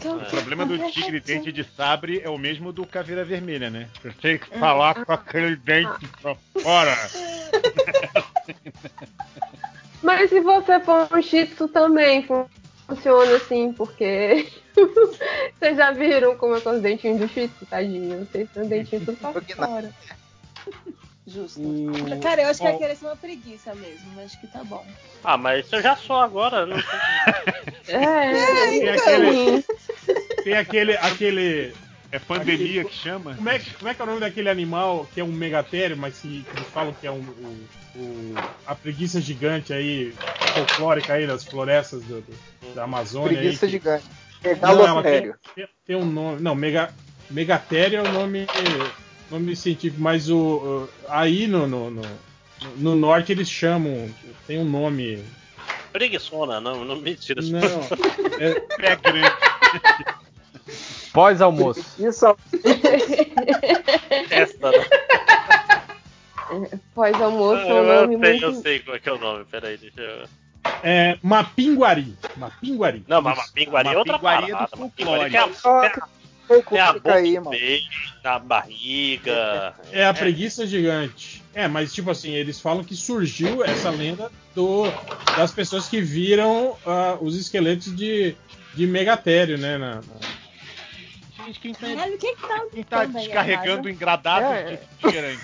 O 0.05 0.31
problema 0.31 0.65
do 0.65 0.79
tigre 0.91 1.21
dente 1.21 1.53
de 1.53 1.63
sabre 1.63 2.21
é 2.25 2.31
o 2.31 2.39
mesmo 2.39 2.73
do 2.73 2.87
caveira 2.87 3.23
vermelha, 3.25 3.69
né? 3.69 3.89
Você 4.03 4.11
tem 4.13 4.39
que 4.39 4.47
falar 4.59 5.05
com 5.05 5.13
aquele 5.13 5.57
dente 5.57 6.07
pra 6.23 6.35
fora. 6.63 6.97
Mas 10.03 10.31
se 10.31 10.41
você 10.41 10.81
for 10.81 11.07
um 11.13 11.21
shih 11.23 11.47
tzu 11.47 11.69
também 11.69 12.23
fun- 12.27 12.47
funciona 12.87 13.37
assim, 13.37 13.73
porque 13.75 14.49
vocês 15.59 15.77
já 15.77 15.91
viram 15.93 16.35
como 16.37 16.57
é 16.57 16.61
com 16.61 16.71
os 16.71 16.81
dentinhos 16.81 17.21
do 17.21 17.29
shih 17.29 17.49
tzu, 17.49 17.67
tadinho? 17.67 18.21
Vocês 18.27 18.49
têm 18.51 18.67
dentinho 18.67 19.05
tudo 19.05 19.19
pra 19.19 19.33
fora. 19.55 19.93
Justo. 21.33 21.61
O- 21.61 22.21
Cara, 22.21 22.43
eu 22.43 22.49
acho 22.49 22.61
que 22.61 22.67
Ó, 22.67 22.71
ia 22.73 22.79
querer 22.79 22.97
ser 22.97 23.05
uma 23.07 23.17
preguiça 23.17 23.75
mesmo. 23.75 24.11
mas 24.17 24.27
Acho 24.27 24.41
que 24.41 24.47
tá 24.49 24.65
bom. 24.65 24.85
Ah, 25.23 25.37
mas 25.37 25.73
eu 25.73 25.81
já 25.81 25.95
sou 25.97 26.17
agora. 26.17 26.67
Não 26.67 26.77
É, 27.89 28.69
Tem 28.71 28.83
então. 28.83 28.95
aquele. 28.95 29.65
Tem 30.45 30.55
aquele. 30.57 30.97
aquele 30.97 31.75
É 32.13 32.19
pandemia 32.19 32.85
que 32.85 32.95
chama? 32.95 33.35
como, 33.37 33.49
é, 33.49 33.59
que- 33.59 33.73
como 33.75 33.89
é 33.89 33.95
que 33.95 34.01
é 34.01 34.05
o 34.05 34.07
nome 34.09 34.21
daquele 34.21 34.49
animal 34.49 35.07
que 35.15 35.21
é 35.21 35.25
um 35.25 35.29
megatério, 35.33 35.97
mas 35.97 36.19
que, 36.19 36.43
que 36.43 36.57
eles 36.57 36.69
falam 36.69 36.93
que 36.93 37.07
é 37.07 37.11
um, 37.13 37.21
o, 37.21 37.67
o- 37.99 38.35
a 38.67 38.75
preguiça 38.75 39.21
gigante 39.21 39.73
aí, 39.73 40.13
folclórica 40.55 41.13
aí 41.15 41.27
das 41.27 41.45
florestas 41.45 42.03
do- 42.03 42.21
do- 42.23 42.75
da 42.75 42.85
Amazônia. 42.85 43.39
Preguiça 43.39 43.67
aí, 43.67 43.71
que- 43.71 43.77
gigante. 43.79 44.05
Não, 44.61 44.87
ela 44.87 45.03
tem, 45.03 45.33
tem, 45.55 45.69
tem 45.87 45.97
um 45.97 46.05
nome. 46.05 46.41
Não, 46.41 46.55
mega. 46.55 46.93
Megatéria 47.31 47.99
é 47.99 48.03
o 48.03 48.11
nome, 48.13 48.45
nome 49.31 49.55
científico, 49.57 50.01
mas 50.03 50.29
o, 50.29 50.37
o- 50.39 50.89
aí 51.09 51.47
no, 51.47 51.67
no, 51.67 51.91
no, 51.91 52.03
no 52.77 52.95
norte 52.97 53.33
eles 53.33 53.49
chamam, 53.51 54.09
tem 54.47 54.59
um 54.59 54.65
nome. 54.65 55.25
Preguiçona, 55.93 56.61
não, 56.61 56.85
não 56.85 56.97
mentira. 56.97 57.41
Não, 57.43 57.59
é, 58.39 58.61
Pé 58.77 58.97
grande. 59.03 59.35
Pós-almoço. 61.13 61.85
Isso 61.99 62.37
Esta, 64.31 64.71
né? 64.71 64.87
Pós-almoço 66.95 67.61
é 67.63 67.65
um 67.75 67.77
eu, 67.85 68.01
nome 68.03 68.19
sei, 68.19 68.31
muito. 68.33 68.45
eu 68.45 68.55
sei 68.55 68.79
qual 68.81 68.97
é 68.97 69.01
que 69.01 69.09
é 69.09 69.13
o 69.13 69.19
nome, 69.19 69.45
peraí, 69.45 69.77
deixa 69.77 70.01
eu. 70.01 70.29
é 70.83 71.19
Mapinguari. 71.23 72.17
Mapinguari. 72.37 73.05
Não, 73.09 73.23
mas 73.23 73.37
Mapinguari 73.39 73.89
é 73.89 73.99
outra 73.99 74.13
Mapinguari 74.19 74.53
é 74.53 74.57
do 74.57 74.77
folclore. 74.77 75.31
tem 75.31 75.41
a, 75.41 76.09
pouco 76.51 76.71
tem 76.71 76.81
a 76.81 76.93
boca 76.93 77.15
aí, 77.15 77.39
mano. 77.39 77.51
na 78.25 78.39
barriga. 78.39 79.75
É 79.93 80.05
a 80.05 80.13
preguiça 80.13 80.67
gigante. 80.67 81.43
É, 81.55 81.67
mas 81.69 81.93
tipo 81.93 82.11
assim, 82.11 82.33
eles 82.33 82.61
falam 82.61 82.83
que 82.85 82.95
surgiu 82.97 83.65
essa 83.65 83.91
lenda 83.91 84.31
do, 84.55 84.85
das 85.37 85.53
pessoas 85.53 85.89
que 85.89 86.01
viram 86.01 86.77
ah, 86.87 87.17
os 87.21 87.37
esqueletos 87.37 87.95
de, 87.95 88.35
de 88.75 88.87
Megatério, 88.87 89.57
né? 89.59 89.79
na- 89.79 89.97
na- 89.97 90.03
Gente, 91.47 91.61
quem 91.61 91.73
tá, 91.75 91.87
quem 92.19 92.37
que 92.37 92.47
tá, 92.49 92.63
quem 92.73 92.85
tá 92.85 93.05
descarregando 93.07 93.89
engradado 93.89 94.45
É. 94.47 94.63
de 94.65 94.71
refrigerante? 94.71 95.43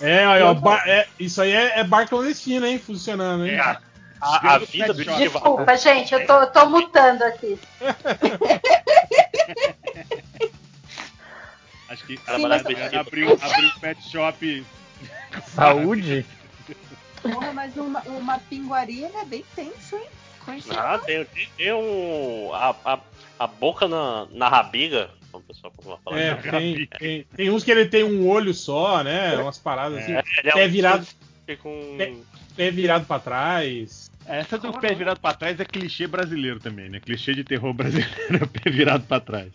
É, 0.00 0.24
aí, 0.24 0.42
ó, 0.42 0.54
bar- 0.54 0.82
é, 0.88 1.06
isso 1.20 1.40
aí 1.42 1.52
é, 1.52 1.80
é 1.80 1.84
bar 1.84 2.08
clandestino, 2.08 2.66
hein? 2.66 2.78
Funcionando, 2.78 3.46
hein? 3.46 3.54
É, 3.56 3.76
a, 4.20 4.54
a, 4.54 4.58
vida 4.58 4.92
do 4.92 5.02
Chivago. 5.02 5.18
Desculpa, 5.18 5.76
gente, 5.76 6.14
eu 6.14 6.26
tô, 6.26 6.40
eu 6.40 6.46
tô 6.48 6.68
mutando 6.68 7.24
aqui. 7.24 7.58
Acho 11.88 12.06
que 12.06 12.16
Sim, 12.16 12.22
abriu, 12.26 12.48
mas- 12.48 12.94
abriu, 12.94 13.38
abriu 13.40 13.68
um 13.68 13.80
pet 13.80 14.10
shop. 14.10 14.66
Saúde? 15.54 16.26
Porra, 17.22 17.52
mas 17.52 17.76
uma, 17.76 18.00
uma 18.02 18.38
pinguaria 18.38 19.06
ele 19.06 19.16
é 19.16 19.24
bem 19.24 19.44
tenso, 19.54 19.96
hein? 19.96 20.06
Ah, 20.76 20.98
tem, 20.98 21.24
tem, 21.24 21.48
tem 21.56 21.72
um. 21.72 22.52
A, 22.52 22.76
a, 22.84 22.98
a 23.38 23.46
boca 23.46 23.88
na, 23.88 24.26
na 24.30 24.48
rabiga. 24.48 25.10
Como 25.32 25.42
o 25.42 25.46
pessoal 25.46 25.72
falar. 26.04 26.18
É, 26.18 26.34
tem, 26.34 26.86
tem, 26.86 27.26
tem 27.34 27.50
uns 27.50 27.64
que 27.64 27.70
ele 27.70 27.86
tem 27.86 28.04
um 28.04 28.28
olho 28.28 28.52
só, 28.52 29.02
né? 29.02 29.36
Umas 29.38 29.58
paradas 29.58 30.02
assim. 30.02 30.12
É, 30.12 30.22
ele 30.38 30.48
é 30.50 30.52
pé 30.52 30.66
um 30.66 30.70
virado, 30.70 31.06
que 31.46 31.56
com. 31.56 31.94
pé, 31.96 32.14
pé 32.56 32.70
virado 32.70 33.06
pra 33.06 33.18
trás. 33.18 34.03
Essa 34.26 34.58
do 34.58 34.72
pé 34.80 34.94
virado 34.94 35.20
pra 35.20 35.34
trás 35.34 35.58
é 35.60 35.64
clichê 35.64 36.06
brasileiro 36.06 36.58
também, 36.58 36.88
né? 36.88 36.98
Clichê 37.00 37.34
de 37.34 37.44
terror 37.44 37.72
brasileiro 37.74 38.10
é 38.40 38.44
o 38.44 38.48
pé 38.48 38.70
virado 38.70 39.04
pra 39.06 39.20
trás. 39.20 39.52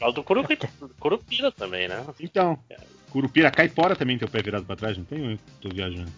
É 0.00 0.06
o 0.06 0.12
do 0.12 0.22
Curupira, 0.22 0.68
Curupira 1.00 1.50
também, 1.50 1.88
né? 1.88 2.04
Então, 2.20 2.58
Curupira, 3.10 3.50
Caipora 3.50 3.96
também 3.96 4.18
tem 4.18 4.28
o 4.28 4.30
pé 4.30 4.42
virado 4.42 4.66
pra 4.66 4.76
trás, 4.76 4.98
não 4.98 5.04
tem? 5.04 5.32
Eu 5.32 5.38
tô 5.62 5.70
viajando. 5.74 6.12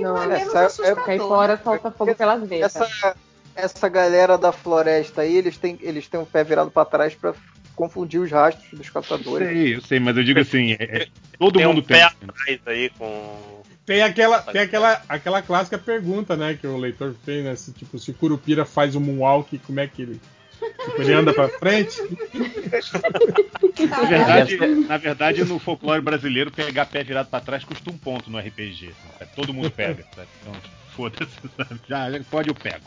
Não, 0.00 0.32
É, 0.32 0.38
é, 0.38 0.42
essa- 0.42 0.84
é- 0.84 0.94
cair 0.96 1.18
fora, 1.20 1.56
solta 1.62 1.90
fogo 1.92 2.14
pelas 2.16 2.48
veias. 2.48 2.74
Essa, 2.74 3.16
essa 3.54 3.88
galera 3.88 4.36
da 4.36 4.50
floresta 4.50 5.20
aí, 5.22 5.36
eles 5.36 5.56
têm, 5.56 5.78
eles 5.80 6.08
têm 6.08 6.18
um 6.18 6.24
pé 6.24 6.42
virado 6.42 6.72
pra 6.72 6.84
trás 6.84 7.14
pra 7.14 7.32
confundir 7.80 8.20
os 8.20 8.30
rastros 8.30 8.66
dos 8.78 8.90
caçadores. 8.90 9.48
Sei, 9.48 9.74
eu 9.76 9.80
sei, 9.80 9.98
mas 9.98 10.14
eu 10.16 10.22
digo 10.22 10.38
assim, 10.38 10.72
é- 10.72 10.76
é- 11.02 11.06
todo 11.38 11.58
tem 11.58 11.66
mundo 11.66 11.78
um 11.78 11.82
pé 11.82 11.94
tem. 11.94 12.28
atrás 12.28 12.60
aí 12.66 12.90
com. 12.98 13.62
Tem 13.86 14.02
aquela, 14.02 14.40
tem 14.42 14.60
aquela, 14.60 15.02
aquela 15.08 15.40
clássica 15.42 15.78
pergunta, 15.78 16.36
né, 16.36 16.56
que 16.60 16.66
o 16.66 16.76
leitor 16.76 17.14
fez, 17.24 17.42
né? 17.42 17.56
Se, 17.56 17.72
tipo, 17.72 17.98
se 17.98 18.10
o 18.10 18.14
Curupira 18.14 18.64
faz 18.66 18.94
um 18.94 19.00
moonwalk, 19.00 19.58
como 19.60 19.80
é 19.80 19.86
que 19.86 20.02
ele. 20.02 20.20
Tipo, 20.60 21.00
ele 21.00 21.14
anda 21.14 21.32
pra 21.32 21.48
frente? 21.48 21.96
Na 23.88 24.02
verdade, 24.04 24.56
na 24.58 24.96
verdade, 24.98 25.44
no 25.44 25.58
folclore 25.58 26.02
brasileiro, 26.02 26.50
pegar 26.50 26.84
pé 26.86 27.02
virado 27.02 27.28
pra 27.30 27.40
trás 27.40 27.64
custa 27.64 27.90
um 27.90 27.96
ponto 27.96 28.30
no 28.30 28.38
RPG. 28.38 28.90
sabe? 29.18 29.30
Todo 29.34 29.54
mundo 29.54 29.70
pega, 29.70 30.04
sabe? 30.14 30.28
Então, 30.42 30.52
foda-se, 30.94 31.30
sabe? 31.56 31.80
Já, 31.88 32.10
já 32.10 32.20
pode, 32.30 32.48
eu 32.50 32.54
pego. 32.54 32.84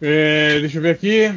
É, 0.00 0.58
deixa 0.60 0.78
eu 0.78 0.82
ver 0.82 0.90
aqui. 0.90 1.32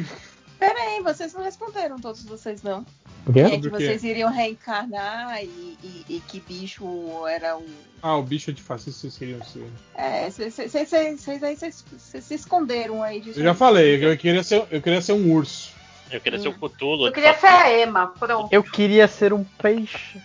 Pera 0.58 0.78
aí, 0.80 1.02
vocês 1.02 1.34
não 1.34 1.42
responderam, 1.42 1.98
todos 1.98 2.24
vocês 2.24 2.62
não. 2.62 2.84
O 3.26 3.32
quê? 3.32 3.40
É 3.40 3.58
que 3.58 3.68
vocês 3.68 4.04
iriam 4.04 4.30
reencarnar 4.30 5.42
e, 5.42 5.76
e- 5.82 6.04
e 6.08 6.20
que 6.26 6.40
bicho 6.40 7.26
era 7.26 7.56
o. 7.56 7.66
Ah, 8.02 8.16
o 8.16 8.22
bicho 8.22 8.52
de 8.52 8.62
fascista 8.62 9.00
vocês 9.02 9.18
queriam 9.18 9.42
ser. 9.44 9.66
É, 9.94 10.30
vocês 10.30 10.92
aí 10.94 11.56
vocês- 11.56 11.84
se 12.22 12.34
esconderam 12.34 13.02
aí 13.02 13.20
disso. 13.20 13.40
Eu 13.40 13.44
já 13.44 13.54
falei, 13.54 14.04
eu 14.04 14.16
queria 14.16 14.42
ser, 14.42 14.64
eu 14.70 14.80
queria 14.80 15.02
ser 15.02 15.12
um 15.12 15.30
urso. 15.32 15.74
Eu 16.10 16.20
queria 16.20 16.38
ser 16.38 16.48
o 16.48 16.54
Cutulo. 16.54 17.08
Eu 17.08 17.12
queria 17.12 17.34
ser 17.34 17.46
a 17.48 17.70
Ema, 17.72 18.06
pronto. 18.06 18.48
Eu 18.52 18.62
queria 18.62 19.08
ser 19.08 19.32
um 19.32 19.42
peixe. 19.42 20.20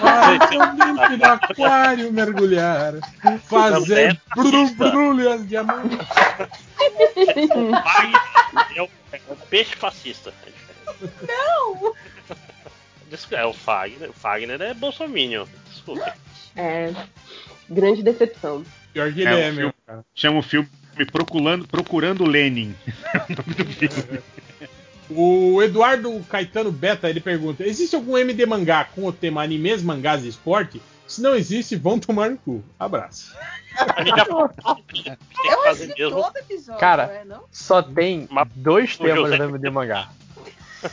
Vai 0.00 0.38
dentro 0.48 1.16
do 1.18 1.24
aquário 1.24 2.12
mergulhar, 2.12 2.94
fazer 3.44 4.20
brum, 4.36 4.74
brulhas 4.74 5.46
de 5.48 5.56
amor. 5.56 5.82
É 8.76 8.82
o, 8.82 8.88
é 9.12 9.20
o 9.28 9.36
peixe 9.48 9.74
fascista. 9.76 10.32
É. 10.46 11.06
Não! 11.26 11.94
É 13.32 13.46
o 13.46 13.52
Fagner. 13.54 14.10
O 14.10 14.12
Fagner 14.12 14.60
é 14.60 14.74
bolsominion. 14.74 15.46
Desculpa. 15.70 16.14
É. 16.56 16.92
Grande 17.70 18.02
decepção. 18.02 18.64
Pior 18.92 19.12
que 19.12 19.26
É, 19.26 19.30
ele 19.32 19.40
é, 19.40 19.44
filme- 19.44 19.56
mesmo, 19.58 19.74
cara. 19.86 20.04
Chama 20.14 20.38
o 20.38 20.42
filme 20.42 20.68
Procurando, 21.12 21.66
Procurando 21.68 22.24
Lenin. 22.24 22.74
O 23.30 24.47
Eduardo 25.62 26.20
Caetano 26.28 26.70
Beta 26.70 27.08
ele 27.08 27.20
pergunta: 27.20 27.64
existe 27.64 27.96
algum 27.96 28.16
MD 28.16 28.44
mangá 28.46 28.84
com 28.84 29.06
o 29.06 29.12
tema 29.12 29.42
animes, 29.42 29.82
mangás 29.82 30.24
e 30.24 30.28
esporte? 30.28 30.80
Se 31.06 31.22
não 31.22 31.34
existe, 31.34 31.74
vão 31.74 31.98
tomar 31.98 32.30
no 32.30 32.36
cu. 32.36 32.62
Abraço. 32.78 33.34
Que 34.88 35.48
Eu 35.48 35.62
fazer 35.62 35.84
assisti 35.84 36.02
mesmo. 36.02 36.22
todo 36.22 36.36
episódio, 36.36 36.80
Cara, 36.80 37.02
é, 37.04 37.24
não? 37.24 37.44
só 37.52 37.80
tem 37.80 38.28
dois 38.56 38.96
o 38.96 39.04
temas 39.04 39.38
no 39.38 39.44
MD 39.44 39.70
Mangá. 39.70 40.08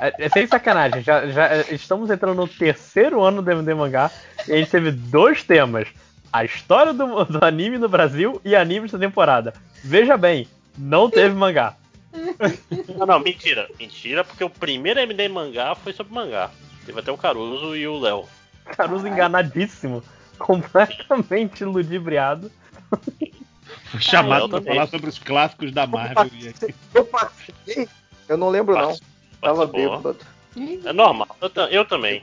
É, 0.00 0.12
é 0.26 0.28
sem 0.28 0.44
sacanagem, 0.44 1.02
já, 1.02 1.24
já 1.28 1.60
estamos 1.70 2.10
entrando 2.10 2.34
no 2.34 2.48
terceiro 2.48 3.22
ano 3.22 3.40
do 3.40 3.48
MD 3.48 3.74
Mangá 3.74 4.10
e 4.48 4.52
a 4.52 4.56
gente 4.56 4.68
teve 4.68 4.90
dois 4.90 5.44
temas: 5.44 5.86
a 6.32 6.44
história 6.44 6.92
do, 6.92 7.24
do 7.24 7.44
anime 7.44 7.78
no 7.78 7.88
Brasil 7.88 8.40
e 8.44 8.56
anime 8.56 8.86
dessa 8.86 8.98
temporada. 8.98 9.54
Veja 9.84 10.16
bem, 10.16 10.48
não 10.76 11.08
teve 11.08 11.32
mangá. 11.34 11.76
Não, 12.96 13.06
não, 13.06 13.20
mentira. 13.20 13.68
Mentira, 13.78 14.24
porque 14.24 14.44
o 14.44 14.50
primeiro 14.50 15.00
MD 15.00 15.28
mangá 15.28 15.74
foi 15.74 15.92
sobre 15.92 16.14
mangá. 16.14 16.50
Teve 16.86 17.00
até 17.00 17.10
o 17.10 17.18
Caruso 17.18 17.76
e 17.76 17.86
o 17.86 17.98
Léo. 17.98 18.24
Caruso 18.64 19.06
enganadíssimo, 19.06 20.02
completamente 20.38 21.64
ludibriado. 21.64 22.50
Foi 23.90 24.00
chamado 24.00 24.44
eu 24.44 24.48
pra 24.48 24.62
falar 24.62 24.86
sobre 24.86 25.08
os 25.08 25.18
clássicos 25.18 25.72
da 25.72 25.86
Marvel. 25.86 26.30
e 26.34 26.54
Eu 26.94 27.04
participei? 27.04 27.88
Eu 28.28 28.36
não 28.36 28.48
lembro, 28.48 28.74
não. 28.74 28.96
Tava 29.40 29.66
bêbado. 29.66 30.16
É 30.84 30.92
normal. 30.92 31.36
Eu, 31.40 31.50
eu 31.64 31.84
também. 31.84 32.22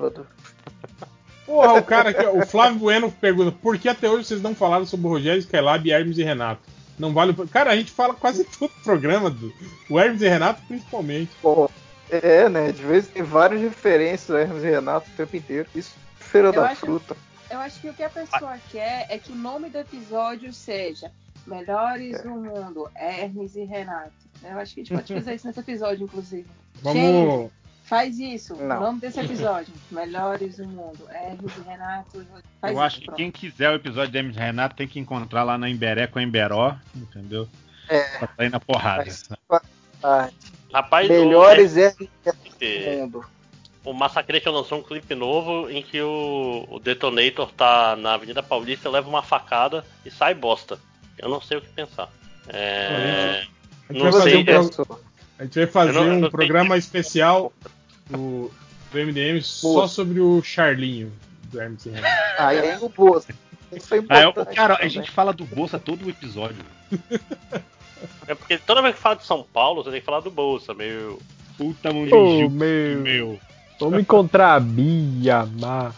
Porra, 1.46 1.74
o 1.74 1.84
cara 1.84 2.32
o 2.34 2.46
Flávio 2.46 2.80
Bueno 2.80 3.12
pergunta: 3.12 3.52
por 3.62 3.78
que 3.78 3.90
até 3.90 4.10
hoje 4.10 4.26
vocês 4.26 4.42
não 4.42 4.56
falaram 4.56 4.86
sobre 4.86 5.08
o 5.08 5.10
Rogério 5.10 5.40
Skylab, 5.40 5.92
Hermes 5.92 6.18
e 6.18 6.24
Renato? 6.24 6.62
Não 7.02 7.14
vale. 7.14 7.32
o- 7.38 7.48
Cara, 7.48 7.72
a 7.72 7.76
gente 7.76 7.92
fala 7.92 8.14
quase 8.14 8.44
todo 8.58 8.70
o 8.72 8.84
programa 8.84 9.30
do 9.30 9.52
o 9.90 10.00
Hermes 10.00 10.22
e 10.22 10.28
Renato, 10.28 10.62
principalmente. 10.68 11.32
Pô, 11.42 11.70
é, 12.10 12.48
né? 12.48 12.72
De 12.72 12.84
vez 12.84 13.08
tem 13.08 13.24
várias 13.24 13.60
referências 13.62 14.30
a 14.30 14.40
Hermes 14.42 14.64
e 14.64 14.70
Renato 14.70 15.10
o 15.12 15.18
tempo 15.18 15.36
inteiro. 15.36 15.68
Isso, 15.76 15.94
feira 16.18 16.50
Eu 16.50 16.54
da 16.54 16.70
acho- 16.70 16.82
fruta. 16.82 17.18
Eu 17.50 17.60
acho 17.60 17.82
que 17.82 17.90
o 17.90 17.94
que 17.94 18.04
a 18.04 18.10
pessoa 18.10 18.58
quer 18.72 19.08
é 19.10 19.18
que 19.18 19.32
o 19.32 19.36
nome 19.36 19.70
do 19.70 19.78
episódio 19.78 20.54
seja 20.54 21.12
Melhores 21.46 22.22
do 22.22 22.30
Mundo, 22.30 22.90
Hermes 22.96 23.56
e 23.56 23.64
Renato. 23.66 24.14
Eu 24.44 24.58
acho 24.60 24.74
que 24.74 24.82
a 24.82 24.84
gente 24.84 24.94
pode 24.96 25.14
fazer 25.14 25.36
isso 25.36 25.48
nesse 25.48 25.60
episódio, 25.60 26.04
inclusive. 26.06 26.46
Vamos. 26.82 27.02
Gente, 27.02 27.52
faz 27.92 28.18
isso. 28.18 28.56
Não. 28.56 28.78
O 28.78 28.80
nome 28.80 29.00
desse 29.02 29.20
episódio: 29.20 29.74
Melhores 29.92 30.58
do 30.58 30.66
Mundo, 30.68 31.00
Hermes 31.10 31.52
e 31.58 31.62
Renato. 31.70 32.26
Faz 32.60 32.72
Eu 32.72 32.72
isso, 32.72 32.80
acho 32.82 33.00
que 33.00 33.06
pronto. 33.06 33.18
quem 33.18 33.30
quiser 33.32 33.70
o 33.70 33.76
episódio 33.76 34.12
de 34.12 34.18
Hermes 34.18 34.36
e 34.36 34.40
Renato 34.40 34.76
tem 34.76 34.88
que 34.88 35.00
encontrar 35.00 35.44
lá 35.44 35.58
na 35.58 35.70
Emberé 35.70 36.08
com 36.08 36.18
a 36.18 36.24
Emberó, 36.24 36.76
entendeu? 36.96 37.48
É. 37.90 38.18
Pra 38.20 38.30
sair 38.38 38.50
na 38.50 38.60
porrada. 38.60 39.06
Rapaz, 40.74 41.10
melhores 41.10 41.76
Hermes 41.78 42.10
é, 42.62 42.96
do 42.96 43.00
mundo. 43.02 43.26
o 43.84 43.94
Massacration 43.94 44.52
lançou 44.52 44.80
um 44.80 44.84
clipe 44.84 45.14
novo 45.14 45.70
em 45.70 45.84
que 45.84 46.02
o, 46.02 46.66
o 46.70 46.80
Detonator 46.80 47.52
tá 47.52 47.96
na 47.98 48.14
Avenida 48.14 48.42
Paulista, 48.42 48.90
leva 48.90 49.10
uma 49.10 49.22
facada 49.22 49.86
e 50.06 50.10
sai 50.10 50.34
bosta. 50.34 50.80
Eu 51.18 51.30
não 51.30 51.42
sei 51.42 51.58
o 51.58 51.62
que 51.62 51.68
pensar. 51.70 52.10
É, 52.48 53.44
A 53.90 53.94
gente 53.94 54.04
não 54.04 54.12
vai 54.12 54.22
fazer 54.22 54.30
sei. 54.32 54.40
um 54.40 54.46
pro- 54.70 55.00
A 55.38 55.44
gente 55.44 55.56
vai 55.60 55.68
fazer 55.68 55.92
não- 55.94 56.04
um 56.04 56.20
não 56.22 56.30
programa 56.32 56.78
especial 56.78 57.52
do, 58.12 58.52
do 58.92 58.98
MDM 58.98 59.42
só 59.42 59.88
sobre 59.88 60.20
o 60.20 60.42
Charlinho 60.44 61.12
do 61.46 61.60
Hermes 61.62 61.86
e 61.86 61.90
Renato. 61.90 62.16
Aí 62.38 62.58
é 62.58 62.78
o 62.80 62.90
Bolsa. 62.90 63.34
Isso 63.72 63.88
foi 63.88 64.06
Ah, 64.10 64.22
importante. 64.24 64.56
cara, 64.56 64.78
a 64.82 64.88
gente 64.88 65.10
fala 65.12 65.32
do 65.34 65.46
Bolsa 65.46 65.80
todo 65.80 66.06
o 66.06 66.10
episódio. 66.10 66.64
É 68.28 68.34
porque 68.34 68.58
toda 68.58 68.82
vez 68.82 68.96
que 68.96 69.02
fala 69.02 69.16
de 69.16 69.26
São 69.26 69.44
Paulo, 69.44 69.84
você 69.84 69.92
tem 69.92 70.00
que 70.00 70.06
falar 70.06 70.22
do 70.22 70.32
Bolsa, 70.32 70.74
meio. 70.74 71.20
Puta 71.56 71.94
mão 71.94 72.06
de 72.06 72.14
Ô, 72.16 72.38
Gil, 72.38 72.50
meu. 72.50 73.00
meu. 73.02 73.40
Vamos 73.80 74.00
encontrar 74.00 74.56
a 74.56 74.60
Bia, 74.60 75.46
Má. 75.60 75.92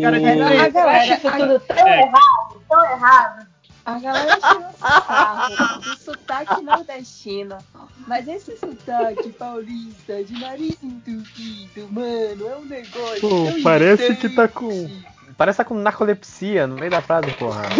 Cara, 0.00 0.18
O- 0.18 0.78
eu 0.78 0.88
acho 0.88 1.12
isso 1.12 1.30
tudo 1.30 1.60
tão 1.60 1.76
É. 1.88 2.00
errado, 2.02 2.62
tão 2.68 2.84
errado. 2.90 3.46
A 3.84 3.98
galera 3.98 4.36
tirou 4.36 4.70
sarro 4.78 5.80
do 5.80 5.96
sotaque 5.96 6.62
nordestino. 6.62 7.58
Mas 8.06 8.28
esse 8.28 8.56
sotaque 8.56 9.30
paulista, 9.30 10.22
de 10.22 10.38
nariz 10.40 10.76
entupido, 10.82 11.88
mano, 11.90 12.48
é 12.48 12.56
um 12.56 12.64
negócio. 12.64 13.20
Pô, 13.20 13.28
tão 13.50 13.62
parece 13.62 14.04
irritante. 14.04 14.28
que 14.28 14.34
tá 14.36 14.46
com. 14.48 14.90
Parece 15.36 15.56
que 15.56 15.64
tá 15.64 15.68
com 15.68 15.74
narcolepsia 15.74 16.66
no 16.66 16.76
meio 16.76 16.90
da 16.90 17.00
frase, 17.02 17.30
porra. 17.32 17.62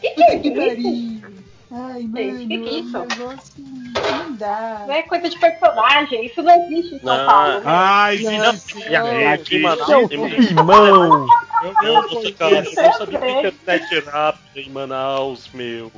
Que 0.00 0.10
que 0.10 0.22
é 0.22 0.38
Que 0.38 0.48
isso? 0.48 0.56
nariz. 0.56 1.22
Ai, 1.72 2.02
mano, 2.02 2.38
que 2.38 2.46
que 2.46 2.54
é 2.54 2.56
é 2.56 2.80
isso? 2.80 2.98
um 2.98 3.06
negócio 3.06 3.52
que 3.54 3.62
não 3.62 4.32
dá. 4.34 4.84
Não 4.86 4.94
é 4.94 5.02
coisa 5.02 5.28
de 5.28 5.38
personagem, 5.38 6.26
isso 6.26 6.42
não 6.42 6.64
existe 6.66 6.94
em 6.96 7.00
São 7.00 7.16
Não. 7.16 7.26
Paulo. 7.26 7.52
né? 7.54 7.62
Ai, 7.66 8.18
Não, 8.18 8.52
sim. 8.54 8.82
É, 8.82 9.32
aqui 9.32 9.62
Seu 9.86 10.08
tem- 10.08 10.30
climão! 10.30 11.26
Eu, 11.62 11.74
eu, 11.82 11.94
eu, 12.24 12.34
cara, 12.36 12.56
eu 12.56 12.62
não 12.62 13.06
que 13.06 13.16
era 13.16 13.54
net 13.66 14.00
rápido 14.00 14.56
em 14.56 14.70
Manaus, 14.70 15.50
meu. 15.52 15.90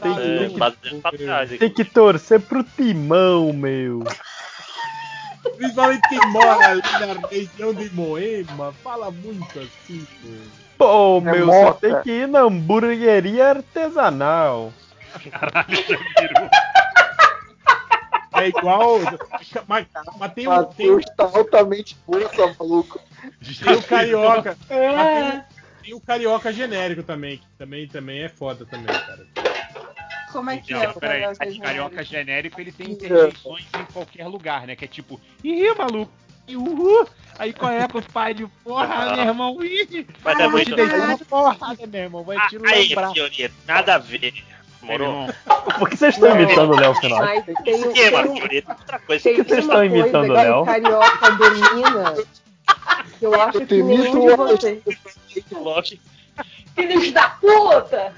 Tem 0.00 0.12
É, 0.18 0.48
que- 0.48 0.58
batendo 0.58 1.02
pra 1.02 1.12
trás. 1.12 1.50
Tem 1.58 1.70
que 1.70 1.84
torcer 1.84 2.40
pro 2.40 2.64
timão, 2.64 3.52
meu. 3.52 4.02
Principalmente 5.56 6.08
quem 6.08 6.18
mora 6.30 6.70
ali 6.70 6.82
na 6.98 7.28
região 7.28 7.74
de 7.74 7.90
Moema, 7.94 8.72
fala 8.82 9.10
muito 9.10 9.58
assim, 9.60 10.06
mano. 10.22 10.50
Pô, 10.78 11.18
É 11.18 11.20
meu, 11.20 11.46
mota. 11.46 11.78
você 11.78 11.94
tem 11.94 12.02
que 12.02 12.10
ir 12.10 12.28
na 12.28 12.40
hamburgueria 12.40 13.50
artesanal. 13.50 14.72
É 18.34 18.48
igual. 18.48 18.98
Mas, 19.68 19.86
mas 20.18 20.32
tem, 20.32 20.48
um, 20.48 20.64
tem, 20.64 20.90
um- 20.90 20.94
Matheus 20.96 21.04
tá 21.16 21.24
altamente 21.24 21.96
bolsa, 22.06 22.56
maluco. 22.58 22.98
Tem 23.64 23.74
o 23.74 23.82
carioca. 23.84 24.56
É. 24.70 24.76
tem, 24.78 25.38
o- 25.38 25.42
tem 25.82 25.94
o 25.94 26.00
carioca 26.00 26.52
genérico 26.52 27.02
também, 27.02 27.38
que 27.38 27.46
também, 27.58 27.88
também 27.88 28.22
é 28.22 28.28
foda 28.28 28.64
também, 28.66 28.86
cara. 28.86 29.26
Como 30.32 30.48
é 30.50 30.56
que 30.56 30.72
Não, 30.72 30.82
é 30.82 30.88
o 30.88 30.94
peraí, 30.94 31.20
carioca 31.20 31.34
o 31.34 31.60
carioca 31.60 32.04
genérico? 32.04 32.04
genérico 32.04 32.60
ele 32.60 32.72
tem 32.72 32.90
interjeições 32.92 33.66
em 33.78 33.84
qualquer 33.92 34.26
lugar, 34.26 34.66
né? 34.66 34.74
Que 34.74 34.86
é 34.86 34.88
tipo, 34.88 35.20
ih, 35.44 35.74
maluco, 35.76 36.10
ih, 36.48 36.56
uhul. 36.56 37.06
Aí 37.38 37.52
qual 37.52 37.70
é, 37.72 37.86
compadre? 37.86 38.46
Porra, 38.64 39.14
meu 39.16 39.24
irmão, 39.26 39.62
ih. 39.64 40.06
Mas 40.24 40.38
ah, 40.38 40.42
é 40.44 40.48
vou 40.48 40.60
te 40.60 40.70
muito- 40.70 40.76
deixar 40.76 41.06
uma 41.08 41.18
porrada, 41.18 41.86
meu 41.86 42.00
irmão, 42.00 42.24
vai 42.24 42.36
te 42.48 42.56
Aí, 42.64 42.88
lembrar. 42.88 43.12
Nada 43.66 43.94
a 43.96 43.98
ver. 43.98 44.32
Morou? 44.80 45.28
Por 45.78 45.88
que 45.90 45.96
vocês 45.96 46.14
estão 46.14 46.30
Não. 46.30 46.40
imitando 46.42 46.72
o 46.72 46.76
Léo 46.80 46.94
final? 46.96 47.20
Mas 47.20 47.44
tem, 47.44 47.54
tem, 47.54 47.78
Fiorito, 47.94 48.70
outra 48.70 48.98
coisa. 48.98 49.22
tem 49.22 49.34
que 49.36 49.44
vocês 49.44 49.60
estão 49.64 49.84
imitando 49.84 50.24
o 50.24 50.26
que 50.26 50.32
Léo? 50.32 50.60
o 50.62 50.64
carioca 50.64 51.30
domina 51.30 52.14
que 52.14 52.41
eu 53.20 53.34
acho 53.40 53.64
que 53.66 53.82
nenhum 53.82 54.20
de 54.26 54.36
vocês. 54.36 54.82
Filhos 56.74 57.12
da 57.12 57.28
puta! 57.30 58.12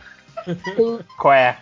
Qual 1.18 1.34
é? 1.34 1.58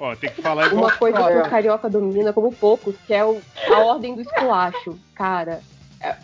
Ó, 0.00 0.14
tem 0.16 0.30
que 0.30 0.42
falar 0.42 0.66
igual 0.66 0.84
uma 0.84 0.92
coisa 0.92 1.16
que 1.18 1.32
é. 1.32 1.42
o 1.42 1.48
carioca 1.50 1.88
domina 1.88 2.32
como 2.32 2.52
poucos, 2.52 2.94
que 3.06 3.14
é 3.14 3.24
o- 3.24 3.40
a 3.72 3.78
ordem 3.78 4.14
do 4.14 4.22
esculacho. 4.22 4.98
Cara, 5.14 5.60
é- 6.00 6.16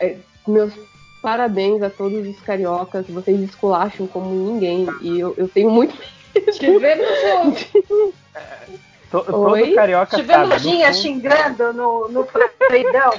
é- 0.00 0.16
meus 0.46 0.72
parabéns 1.22 1.82
a 1.82 1.90
todos 1.90 2.26
os 2.26 2.40
cariocas, 2.40 3.06
vocês 3.08 3.38
esculacham 3.40 4.06
como 4.06 4.30
ninguém. 4.52 4.86
E 5.02 5.20
eu, 5.20 5.34
eu 5.36 5.46
tenho 5.48 5.70
muito. 5.70 5.94
Tivemos, 6.58 7.06
o- 7.90 8.12
To- 9.10 9.24
Todo 9.24 9.50
Oi? 9.50 9.74
carioca 9.74 10.16
tivemos 10.16 10.48
sabe. 10.48 10.64
no 10.64 10.94
xingando 10.94 11.72
no, 11.74 12.08
no 12.08 12.24
freidão. 12.66 13.12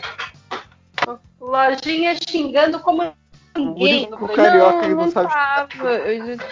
Lojinha 1.40 2.16
xingando 2.28 2.80
como 2.80 3.12
ninguém. 3.56 4.08
O 4.14 4.28
carioca 4.30 4.82
não, 4.88 4.90
não 4.90 4.96
não 5.06 5.12
sabe. 5.12 5.30
tava. 5.78 5.90
Eu, 5.90 6.26
já, 6.38 6.46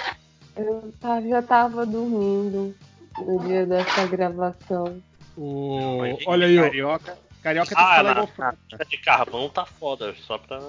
eu 0.58 0.94
tava- 1.00 1.22
já 1.28 1.42
tava 1.42 1.86
dormindo 1.86 2.76
no 3.18 3.40
dia 3.46 3.66
dessa 3.66 4.06
gravação. 4.08 5.02
O, 5.38 6.02
olha 6.28 6.46
aí. 6.48 6.58
Carioca, 6.58 7.18
carioca 7.42 7.70
tem 7.70 7.78
que 7.78 7.84
Ah, 7.84 7.96
falar 7.96 8.04
na, 8.04 8.12
igual 8.12 8.26
na 8.28 8.34
Franca. 8.34 8.58
pista 8.70 8.86
de 8.86 8.98
carvão 8.98 9.50
tá 9.50 9.66
foda, 9.66 10.14
só 10.28 10.38
pra. 10.38 10.60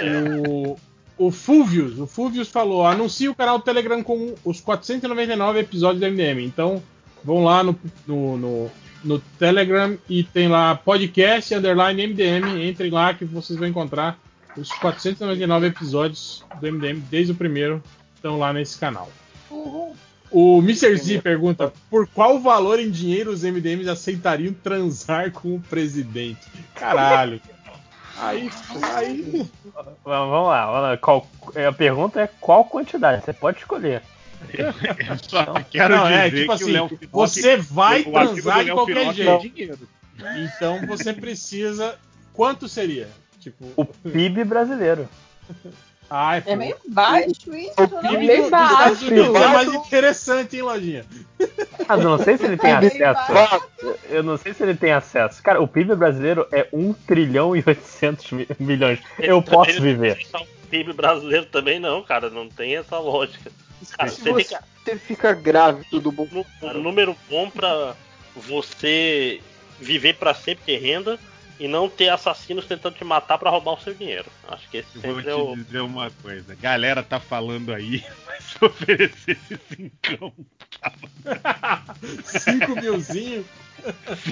O, 0.00 0.76
o 1.16 1.30
Fulvius, 1.30 1.98
o 1.98 2.06
Fulvius 2.06 2.48
falou: 2.48 2.86
anuncia 2.86 3.30
o 3.30 3.34
canal 3.34 3.58
do 3.58 3.64
Telegram 3.64 4.02
com 4.02 4.34
os 4.44 4.60
499 4.60 5.58
episódios 5.60 6.00
do 6.00 6.06
MDM. 6.06 6.44
Então, 6.44 6.82
vão 7.24 7.42
lá 7.44 7.62
no, 7.64 7.78
no, 8.06 8.36
no, 8.36 8.70
no 9.04 9.18
Telegram 9.18 9.96
e 10.08 10.22
tem 10.24 10.48
lá 10.48 10.74
podcast 10.74 11.54
underline 11.54 12.06
MDM. 12.08 12.68
Entrem 12.68 12.90
lá 12.90 13.14
que 13.14 13.24
vocês 13.24 13.58
vão 13.58 13.68
encontrar 13.68 14.18
os 14.56 14.68
499 14.72 15.66
episódios 15.68 16.44
do 16.60 16.72
MDM, 16.72 17.00
desde 17.10 17.32
o 17.32 17.34
primeiro, 17.34 17.82
estão 18.16 18.38
lá 18.38 18.52
nesse 18.52 18.78
canal. 18.78 19.08
O 20.30 20.58
Mr. 20.58 20.96
Z 20.96 21.20
pergunta: 21.22 21.72
por 21.88 22.06
qual 22.08 22.38
valor 22.40 22.78
em 22.78 22.90
dinheiro 22.90 23.30
os 23.30 23.42
MDMs 23.44 23.88
aceitariam 23.88 24.52
transar 24.52 25.30
com 25.32 25.54
o 25.56 25.60
presidente? 25.60 26.46
Caralho. 26.74 27.40
Aí, 28.20 28.50
aí. 28.96 29.46
Vamos 30.04 30.48
lá, 30.48 30.66
vamos 30.66 30.82
lá. 30.82 30.96
Qual- 30.96 31.24
a 31.68 31.72
pergunta 31.72 32.20
é 32.20 32.26
qual 32.40 32.64
quantidade? 32.64 33.24
Você 33.24 33.32
pode 33.32 33.58
escolher. 33.58 34.02
Eu 34.56 35.18
só 35.28 35.44
quero 35.70 35.96
Não, 35.96 36.06
é, 36.06 36.28
dizer 36.30 36.40
tipo 36.42 36.56
que 36.56 36.62
assim, 36.62 36.70
o 36.70 36.72
Léo 36.72 36.88
Finocchi- 36.88 37.08
você 37.12 37.56
vai 37.56 38.02
transar 38.04 38.64
de 38.64 38.70
qualquer 38.72 38.96
Finocchi 38.96 39.16
jeito. 39.16 39.30
é 39.30 39.38
dinheiro. 39.48 39.78
Então 40.56 40.86
você 40.86 41.12
precisa. 41.12 41.96
Quanto 42.32 42.68
seria? 42.68 43.08
Tipo. 43.40 43.64
O 43.76 43.84
PIB 43.84 44.44
brasileiro. 44.44 45.08
Ai, 46.10 46.42
É 46.46 46.56
meio 46.56 46.76
baixo 46.88 47.54
isso, 47.54 47.74
O 47.76 47.86
não? 47.86 48.00
PIB 48.00 48.26
meio 48.26 48.48
baixo. 48.50 49.06
Unidos 49.06 49.34
é 49.36 49.48
mais 49.48 49.68
interessante, 49.74 50.56
hein, 50.56 50.62
Lojinha? 50.62 51.04
Ah, 51.86 51.96
não 51.98 52.16
sei 52.18 52.38
se 52.38 52.44
ele 52.46 52.56
tem 52.56 52.70
É 52.70 53.04
acesso. 53.04 53.62
Eu 54.08 54.22
não 54.22 54.38
sei 54.38 54.54
se 54.54 54.62
ele 54.62 54.74
tem 54.74 54.92
acesso. 54.92 55.42
Cara, 55.42 55.60
o 55.60 55.68
PIB 55.68 55.94
brasileiro 55.96 56.46
é 56.50 56.66
1 56.72 56.92
trilhão 56.94 57.54
e 57.54 57.62
800 57.66 58.32
mi- 58.32 58.46
milhões. 58.58 59.00
Eu 59.18 59.42
posso 59.42 59.80
viver. 59.82 60.18
O 60.34 60.66
PIB 60.70 60.92
brasileiro 60.94 61.44
também 61.46 61.78
não, 61.78 62.02
cara. 62.02 62.30
Não 62.30 62.48
tem 62.48 62.76
essa 62.76 62.98
lógica. 62.98 63.50
Cara, 63.96 64.10
Se 64.10 64.20
você 64.22 64.30
você 64.32 64.42
fica 64.44 64.98
fica 65.06 65.32
grave, 65.34 65.84
tudo 65.90 66.10
bom. 66.12 66.26
um 66.62 66.72
número 66.74 67.16
bom 67.28 67.48
pra 67.50 67.94
você 68.34 69.40
viver 69.80 70.14
pra 70.16 70.34
sempre 70.34 70.64
ter 70.64 70.78
renda 70.78 71.18
e 71.60 71.66
não 71.68 71.88
ter 71.88 72.08
assassinos 72.08 72.66
tentando 72.66 72.94
te 72.96 73.04
matar 73.04 73.36
pra 73.38 73.50
roubar 73.50 73.72
o 73.74 73.80
seu 73.80 73.92
dinheiro. 73.94 74.26
Acho 74.48 74.68
que 74.70 74.78
esse 74.78 74.88
Eu 74.96 75.00
Vou 75.12 75.20
é 75.20 75.22
te 75.24 75.30
o. 75.30 75.56
dizer 75.56 75.80
uma 75.80 76.10
coisa. 76.22 76.54
Galera 76.54 77.02
tá 77.02 77.18
falando 77.20 77.72
aí, 77.72 78.04
mas 78.26 78.44
se 78.44 78.64
oferecesse 78.64 79.58
cincão, 79.68 80.32
5 82.24 82.76
milzinho. 82.80 83.44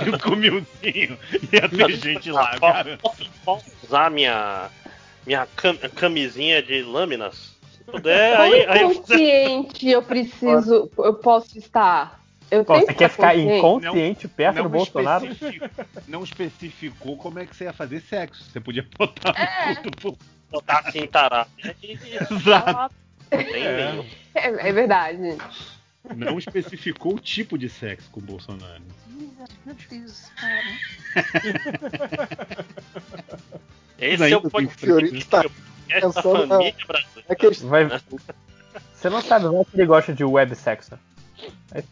cinco 0.04 0.34
milzinho, 0.36 1.18
ia 1.52 1.68
ter 1.68 1.96
gente 1.96 2.30
lá, 2.30 2.58
cara. 2.58 2.98
Posso, 3.00 3.30
posso 3.44 3.66
usar 3.84 4.10
minha, 4.10 4.68
minha 5.26 5.46
cam- 5.56 5.76
camisinha 5.94 6.62
de 6.62 6.82
lâminas? 6.82 7.55
Puder, 7.86 8.40
aí, 8.40 8.54
aí 8.66 8.78
Quão 8.80 8.90
eu 8.90 8.94
consciente 8.96 9.88
eu 9.88 10.02
preciso, 10.02 10.90
eu 10.98 11.14
posso 11.14 11.56
estar? 11.58 12.20
Eu 12.50 12.64
Pô, 12.64 12.74
você 12.78 12.86
que 12.86 12.94
quer 12.94 13.10
ficar 13.10 13.32
consciente. 13.34 13.58
inconsciente 13.58 14.28
perto 14.28 14.56
do 14.56 14.62
Não, 14.64 14.70
Bolsonaro? 14.70 15.26
especificou, 15.26 15.86
não 16.06 16.24
especificou 16.24 17.16
como 17.16 17.38
é 17.38 17.46
que 17.46 17.56
você 17.56 17.64
ia 17.64 17.72
fazer 17.72 18.00
sexo. 18.00 18.44
Você 18.44 18.60
podia 18.60 18.86
botar 18.96 19.34
É. 19.36 19.74
no 19.74 19.82
cu 19.82 19.90
do 19.90 20.18
botar 20.50 20.78
assim, 20.80 21.06
tará. 21.06 21.46
Exato. 22.30 22.94
É. 23.30 24.04
É, 24.34 24.68
é 24.68 24.72
verdade. 24.72 25.36
Não 26.14 26.38
especificou 26.38 27.14
o 27.14 27.18
tipo 27.18 27.58
de 27.58 27.68
sexo 27.68 28.08
com 28.10 28.20
o 28.20 28.22
Bolsonaro. 28.22 28.82
Meu 29.64 29.74
Deus, 29.90 30.30
cara. 30.36 30.62
Esse 33.98 34.32
é 34.32 34.36
o 34.36 34.50
tem 34.50 34.68
podcast 35.86 36.14
tá 36.14 36.22
pensando 36.22 36.46
na- 36.46 36.56
família 36.56 36.74
brasileira. 36.86 37.26
É 37.28 37.34
que 37.34 37.64
Vai... 37.64 37.84
Você 38.94 39.10
não 39.10 39.22
sabe, 39.22 39.46
vai 39.48 39.64
que 39.64 39.70
ele 39.74 39.86
gosta 39.86 40.12
de 40.12 40.24
web 40.24 40.54
sexo. 40.54 40.98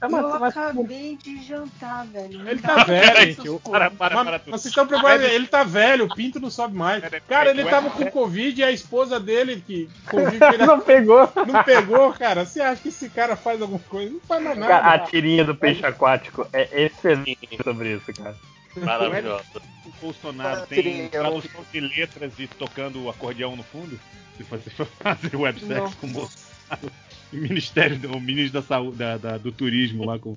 Tá 0.01 0.09
Eu 0.09 0.45
acabei 0.45 1.17
de 1.17 1.43
jantar, 1.43 2.07
velho. 2.07 2.49
Ele 2.49 2.61
tá 2.61 2.83
velho, 2.85 3.27
gente. 3.27 3.49
O- 3.49 3.61
Para, 3.61 3.91
para, 3.91 4.25
para 4.25 4.39
tudo. 4.39 4.53
vocês 4.53 4.67
estão 4.67 4.87
preocupados, 4.87 5.27
ele 5.27 5.47
tá 5.47 5.63
velho, 5.63 6.07
o 6.07 6.15
pinto 6.15 6.41
não 6.41 6.51
sobe 6.51 6.75
mais. 6.75 7.05
Cara, 7.29 7.51
ele 7.51 7.65
tava 7.65 7.91
com 7.91 8.11
Covid 8.11 8.59
e 8.59 8.65
a 8.65 8.71
esposa 8.73 9.21
dele, 9.21 9.63
que 9.67 9.89
ele, 10.55 10.67
não 10.67 10.81
pegou. 10.81 11.31
não 11.47 11.63
pegou, 11.63 12.13
cara. 12.15 12.47
Você 12.47 12.63
acha 12.63 12.81
que 12.83 12.89
esse 12.89 13.11
cara 13.11 13.37
faz 13.37 13.61
alguma 13.61 13.81
coisa? 13.81 14.13
Não 14.13 14.21
faz 14.21 14.43
mais 14.43 14.59
nada. 14.59 14.73
Cara, 14.73 14.95
a 14.95 14.99
tirinha 15.01 15.45
do 15.45 15.55
peixe 15.55 15.85
aquático 15.85 16.47
é 16.53 16.85
excelente 16.87 17.59
sobre 17.63 17.95
isso, 17.97 18.13
cara. 18.15 18.35
Maravilhoso. 18.77 19.45
O 19.87 19.91
Bolsonaro 20.01 20.67
tem 20.67 21.09
tradução 21.09 21.65
de 21.73 21.81
letras 21.81 22.33
e 22.39 22.47
tocando 22.47 23.03
o 23.05 23.11
acordeão 23.11 23.55
no 23.57 23.63
fundo? 23.63 23.99
Se 24.37 24.43
você 24.43 24.71
for 24.71 24.87
fazer 25.01 25.37
web 25.37 25.61
Nossa. 25.65 25.75
sexo 25.83 25.97
com 25.99 26.07
o 26.07 26.11
Bolsonaro. 26.11 26.93
o 27.33 27.37
Ministério 27.37 27.99
do 27.99 28.13
o 28.17 28.21
ministro 28.21 28.61
da 28.61 28.67
saúde, 28.67 28.97
da- 28.97 29.17
da- 29.17 29.39
do 29.39 29.53
turismo 29.53 30.05
lá 30.05 30.19
com. 30.19 30.37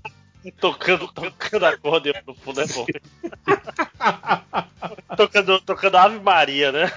Tocando, 0.60 1.08
tocando 1.12 1.66
acordeon 1.66 2.14
no 2.26 2.34
fundo 2.36 2.62
é 2.62 2.68
bom. 2.68 2.86
tocando, 5.18 5.60
tocando 5.62 5.96
Ave 5.98 6.20
Maria, 6.20 6.72
né? 6.72 6.92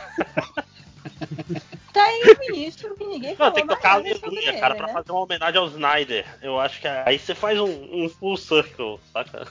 Tá 1.92 2.02
aí 2.04 2.22
o 2.22 2.38
ministro 2.52 2.94
que 2.94 3.04
ninguém 3.04 3.34
Não, 3.36 3.50
tem 3.50 3.66
que 3.66 3.74
tocar 3.74 3.94
Aleluia, 3.94 4.50
ele, 4.50 4.60
cara, 4.60 4.74
pra 4.76 4.86
né? 4.86 4.92
fazer 4.92 5.10
uma 5.10 5.22
homenagem 5.22 5.58
ao 5.60 5.66
Snyder. 5.66 6.24
Eu 6.40 6.60
acho 6.60 6.80
que 6.80 6.86
aí 6.86 7.18
você 7.18 7.34
faz 7.34 7.58
um, 7.58 8.04
um 8.04 8.08
full 8.08 8.36
circle, 8.36 8.98
saca? 9.12 9.48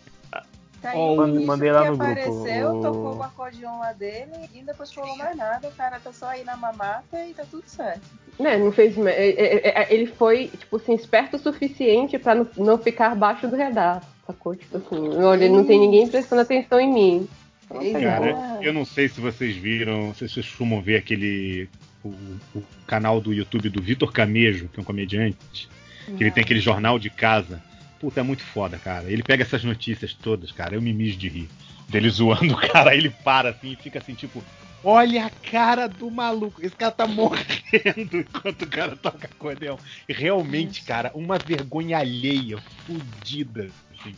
Tá 0.80 0.90
aí 0.90 0.96
Ó, 0.96 1.14
o 1.14 1.46
mandei 1.46 1.72
lá 1.72 1.82
que 1.82 1.90
no 1.90 1.96
grupo, 1.96 2.12
apareceu, 2.12 2.70
o- 2.70 2.82
tocou 2.82 3.16
o 3.16 3.22
acordeon 3.22 3.78
lá 3.80 3.92
dele 3.92 4.30
e 4.54 4.62
depois 4.62 4.92
falou 4.92 5.16
mais 5.16 5.36
nada. 5.36 5.68
O 5.68 5.72
cara 5.72 5.98
tá 5.98 6.12
só 6.12 6.26
aí 6.26 6.44
na 6.44 6.56
mamata 6.56 7.24
e 7.26 7.34
tá 7.34 7.44
tudo 7.50 7.64
certo. 7.66 8.00
Né, 8.38 8.56
não 8.56 8.70
fez. 8.70 8.96
é, 8.96 9.28
é, 9.30 9.82
é, 9.82 9.92
Ele 9.92 10.06
foi, 10.06 10.46
tipo 10.46 10.76
assim, 10.76 10.94
esperto 10.94 11.36
o 11.36 11.40
suficiente 11.40 12.16
pra 12.16 12.46
não, 12.56 12.78
ficar 12.78 13.10
abaixo 13.10 13.48
do 13.48 13.56
radar. 13.56 14.02
Sacou? 14.24 14.54
Tipo 14.54 14.76
assim, 14.76 15.16
olha, 15.16 15.48
não 15.48 15.64
tem 15.64 15.80
ninguém 15.80 16.06
prestando 16.06 16.42
atenção 16.42 16.78
em 16.78 16.92
mim. 16.92 17.28
Cara, 17.68 18.58
eu 18.62 18.72
não 18.72 18.84
sei 18.84 19.08
se 19.08 19.20
vocês 19.20 19.56
viram, 19.56 20.14
se 20.14 20.28
vocês 20.28 20.46
costumam 20.46 20.80
ver 20.80 20.96
aquele. 20.96 21.68
O, 22.04 22.10
o 22.54 22.62
canal 22.86 23.20
do 23.20 23.34
YouTube 23.34 23.68
do 23.68 23.82
Vitor 23.82 24.12
Camejo, 24.12 24.68
que 24.68 24.78
é 24.78 24.82
um 24.82 24.84
comediante, 24.84 25.68
que 26.16 26.22
ele 26.22 26.30
tem 26.30 26.44
aquele 26.44 26.60
jornal 26.60 26.98
de 26.98 27.10
casa. 27.10 27.60
Puta, 28.00 28.20
é 28.20 28.22
muito 28.22 28.42
foda, 28.42 28.78
cara. 28.78 29.10
Ele 29.10 29.22
pega 29.22 29.42
essas 29.42 29.64
notícias 29.64 30.14
todas, 30.14 30.52
cara. 30.52 30.74
Eu 30.74 30.82
me 30.82 30.92
mijo 30.92 31.16
de 31.16 31.28
rir. 31.28 31.48
Dele 31.88 32.08
zoando 32.10 32.54
o 32.54 32.56
cara, 32.68 32.90
aí 32.90 32.98
ele 32.98 33.10
para 33.10 33.50
assim 33.50 33.72
e 33.72 33.76
fica 33.76 33.98
assim, 33.98 34.14
tipo, 34.14 34.44
olha 34.84 35.26
a 35.26 35.30
cara 35.30 35.88
do 35.88 36.10
maluco. 36.10 36.64
Esse 36.64 36.76
cara 36.76 36.92
tá 36.92 37.06
morrendo 37.06 38.18
enquanto 38.18 38.62
o 38.62 38.68
cara 38.68 38.96
toca 38.96 39.26
acordeão. 39.26 39.78
E 40.08 40.12
realmente, 40.12 40.82
cara, 40.82 41.10
uma 41.14 41.38
vergonha 41.38 41.98
alheia, 41.98 42.58
fudida. 42.86 43.70
assim. 43.98 44.14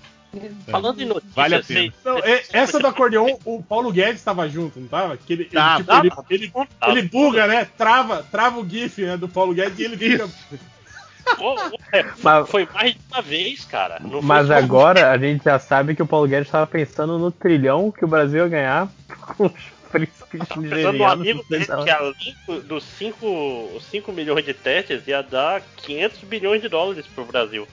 Falando 0.66 1.00
em 1.00 1.06
notícias, 1.06 1.34
Vale 1.34 1.54
a 1.56 1.62
pena. 1.62 1.92
Não, 2.04 2.18
é- 2.18 2.44
essa 2.52 2.78
do 2.78 2.86
acordeon, 2.86 3.36
o 3.44 3.62
Paulo 3.62 3.90
Guedes 3.92 4.20
estava 4.20 4.48
junto, 4.48 4.78
não 4.78 4.86
tava? 4.86 5.16
Que 5.16 5.32
ele, 5.32 5.42
ele, 5.42 5.50
Tava, 5.50 5.82
tipo, 5.82 5.92
ele, 5.94 6.10
tava. 6.10 6.26
ele, 6.30 6.52
ele 6.98 7.08
buga, 7.08 7.46
né? 7.48 7.64
Trava, 7.64 8.22
trava 8.30 8.60
o 8.60 8.68
GIF 8.68 9.02
né, 9.02 9.16
do 9.16 9.28
Paulo 9.28 9.52
Guedes 9.52 9.78
e 9.78 9.82
ele 9.82 9.96
fica. 9.96 10.24
É, 10.24 10.58
Mas- 12.22 12.48
foi 12.48 12.68
mais 12.72 12.92
de 12.94 13.00
uma 13.10 13.22
vez, 13.22 13.64
cara. 13.64 13.98
Não 14.00 14.20
Mas 14.22 14.50
agora 14.50 15.10
a 15.10 15.18
gente 15.18 15.44
já 15.44 15.58
sabe 15.58 15.94
que 15.94 16.02
o 16.02 16.06
Paulo 16.06 16.26
Guedes 16.28 16.48
estava 16.48 16.66
pensando 16.66 17.18
no 17.18 17.30
trilhão 17.30 17.90
que 17.90 18.04
o 18.04 18.08
Brasil 18.08 18.42
ia 18.42 18.48
ganhar 18.48 18.88
com 19.36 19.46
os 19.46 19.52
príncipes 19.90 20.20
Pensando 20.30 20.56
no 20.56 20.62
nigerianos. 20.62 21.12
amigo 21.12 21.44
dele, 21.48 21.66
que 21.66 21.90
além 21.90 22.36
do- 22.46 22.62
dos 22.62 22.84
5 22.84 23.80
5 23.90 24.12
milhões 24.12 24.44
de 24.44 24.54
testes, 24.54 25.06
ia 25.06 25.22
dar 25.22 25.62
500 25.78 26.20
bilhões 26.20 26.62
de 26.62 26.68
dólares 26.68 27.06
pro 27.06 27.24
Brasil. 27.24 27.66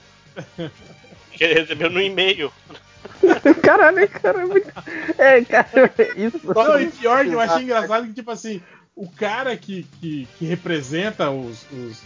Que 1.32 1.44
ele 1.44 1.60
recebeu 1.60 1.90
no 1.90 2.00
e-mail. 2.00 2.52
Caralho, 3.62 4.08
cara, 4.08 4.42
é 4.42 4.44
muito. 4.46 4.68
É, 5.16 5.44
cara, 5.44 5.68
isso. 6.16 6.40
Não, 6.44 6.80
e 6.80 6.86
pior 6.90 7.24
que 7.24 7.32
eu 7.32 7.40
achei 7.40 7.62
engraçado 7.64 8.06
que, 8.06 8.12
tipo 8.14 8.30
assim, 8.30 8.60
o 8.96 9.08
cara 9.08 9.56
que, 9.56 9.86
que, 10.00 10.28
que 10.38 10.44
representa 10.44 11.30
os, 11.30 11.64
os, 11.70 12.02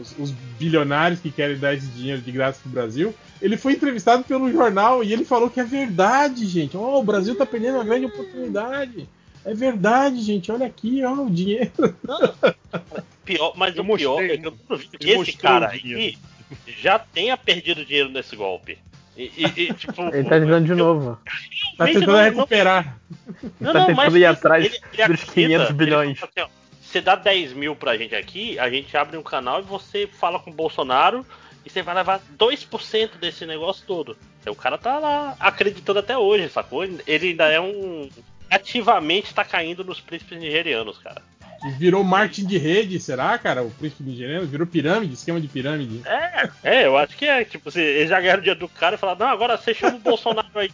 os, 0.00 0.14
os 0.18 0.30
bilionários 0.58 1.20
que 1.20 1.30
querem 1.30 1.56
dar 1.58 1.74
esse 1.74 1.86
dinheiro 1.86 2.20
de 2.22 2.30
graça 2.32 2.60
pro 2.62 2.70
Brasil, 2.70 3.14
ele 3.40 3.56
foi 3.56 3.72
entrevistado 3.72 4.22
pelo 4.24 4.50
jornal 4.50 5.02
e 5.02 5.12
ele 5.12 5.24
falou 5.24 5.50
que 5.50 5.60
é 5.60 5.64
verdade, 5.64 6.46
gente. 6.46 6.76
Oh, 6.76 6.98
o 7.00 7.02
Brasil 7.04 7.34
tá 7.34 7.44
perdendo 7.44 7.74
uma 7.76 7.84
grande 7.84 8.06
oportunidade. 8.06 9.08
É 9.44 9.52
verdade, 9.54 10.20
gente. 10.22 10.52
Olha 10.52 10.66
aqui, 10.66 11.02
ó, 11.04 11.14
o 11.14 11.30
dinheiro. 11.30 11.72
Pior, 13.24 13.52
mas 13.56 13.76
o 13.78 13.84
pior 13.84 14.22
é 14.22 14.36
que 14.36 14.46
eu 14.46 14.50
duvido 14.68 14.98
que 14.98 15.10
ele 15.10 15.20
esse 15.22 15.36
cara 15.36 15.68
aí 15.68 16.16
já 16.80 16.98
tenha 16.98 17.36
perdido 17.36 17.84
dinheiro 17.84 18.08
nesse 18.10 18.34
golpe. 18.36 18.78
E, 19.16 19.24
e- 19.36 19.62
e, 19.68 19.74
tipo, 19.74 20.00
Ele 20.14 20.24
tá 20.24 20.40
tentando 20.40 20.64
de 20.66 20.74
novo. 20.74 21.18
Tá 21.76 21.86
tentando 21.86 22.06
não- 22.12 22.22
recuperar. 22.22 22.98
Não, 23.60 23.72
tá 23.72 23.78
não, 23.80 23.86
tentando 23.86 23.96
mas 23.96 24.14
ir 24.14 24.24
atrás 24.24 24.64
ele- 24.64 24.74
ele 24.74 24.80
dos 24.82 25.22
acredita, 25.22 25.32
500 25.32 25.68
ele 25.68 25.76
bilhões. 25.78 26.18
fala 26.18 26.32
assim, 26.36 26.50
ó, 26.50 26.61
Você 26.92 27.00
dá 27.00 27.16
10 27.16 27.54
mil 27.54 27.74
pra 27.74 27.96
gente 27.96 28.14
aqui, 28.14 28.58
a 28.58 28.68
gente 28.68 28.94
abre 28.94 29.16
um 29.16 29.22
canal 29.22 29.60
e 29.60 29.62
você 29.62 30.06
fala 30.06 30.38
com 30.38 30.50
o 30.50 30.54
Bolsonaro 30.54 31.24
e 31.64 31.70
você 31.70 31.80
vai 31.80 31.94
levar 31.94 32.20
2% 32.38 33.16
desse 33.18 33.46
negócio 33.46 33.86
todo. 33.86 34.14
Aí 34.44 34.52
o 34.52 34.54
cara 34.54 34.76
tá 34.76 34.98
lá 34.98 35.34
acreditando 35.40 36.00
até 36.00 36.18
hoje, 36.18 36.50
sacou? 36.50 36.84
Ele 36.84 37.00
ainda 37.06 37.48
é 37.48 37.58
um. 37.58 38.10
Ativamente 38.50 39.32
tá 39.32 39.42
caindo 39.42 39.82
nos 39.82 40.02
príncipes 40.02 40.38
nigerianos, 40.38 40.98
cara. 40.98 41.22
E 41.64 41.70
virou 41.70 42.04
marketing 42.04 42.46
de 42.46 42.58
rede, 42.58 43.00
será, 43.00 43.38
cara? 43.38 43.62
O 43.62 43.70
príncipe 43.70 44.02
nigeriano 44.02 44.46
virou 44.46 44.66
pirâmide, 44.66 45.14
esquema 45.14 45.40
de 45.40 45.48
pirâmide. 45.48 46.02
É, 46.06 46.50
é, 46.62 46.86
eu 46.86 46.98
acho 46.98 47.16
que 47.16 47.24
é. 47.24 47.42
Tipo, 47.42 47.70
eles 47.78 48.10
já 48.10 48.20
ganharam 48.20 48.40
o 48.40 48.44
dia 48.44 48.54
do 48.54 48.68
cara 48.68 48.96
e 48.96 48.98
falaram, 48.98 49.20
não, 49.20 49.32
agora 49.32 49.56
você 49.56 49.72
chama 49.72 49.96
o 49.96 50.00
Bolsonaro 50.00 50.46
aí. 50.56 50.70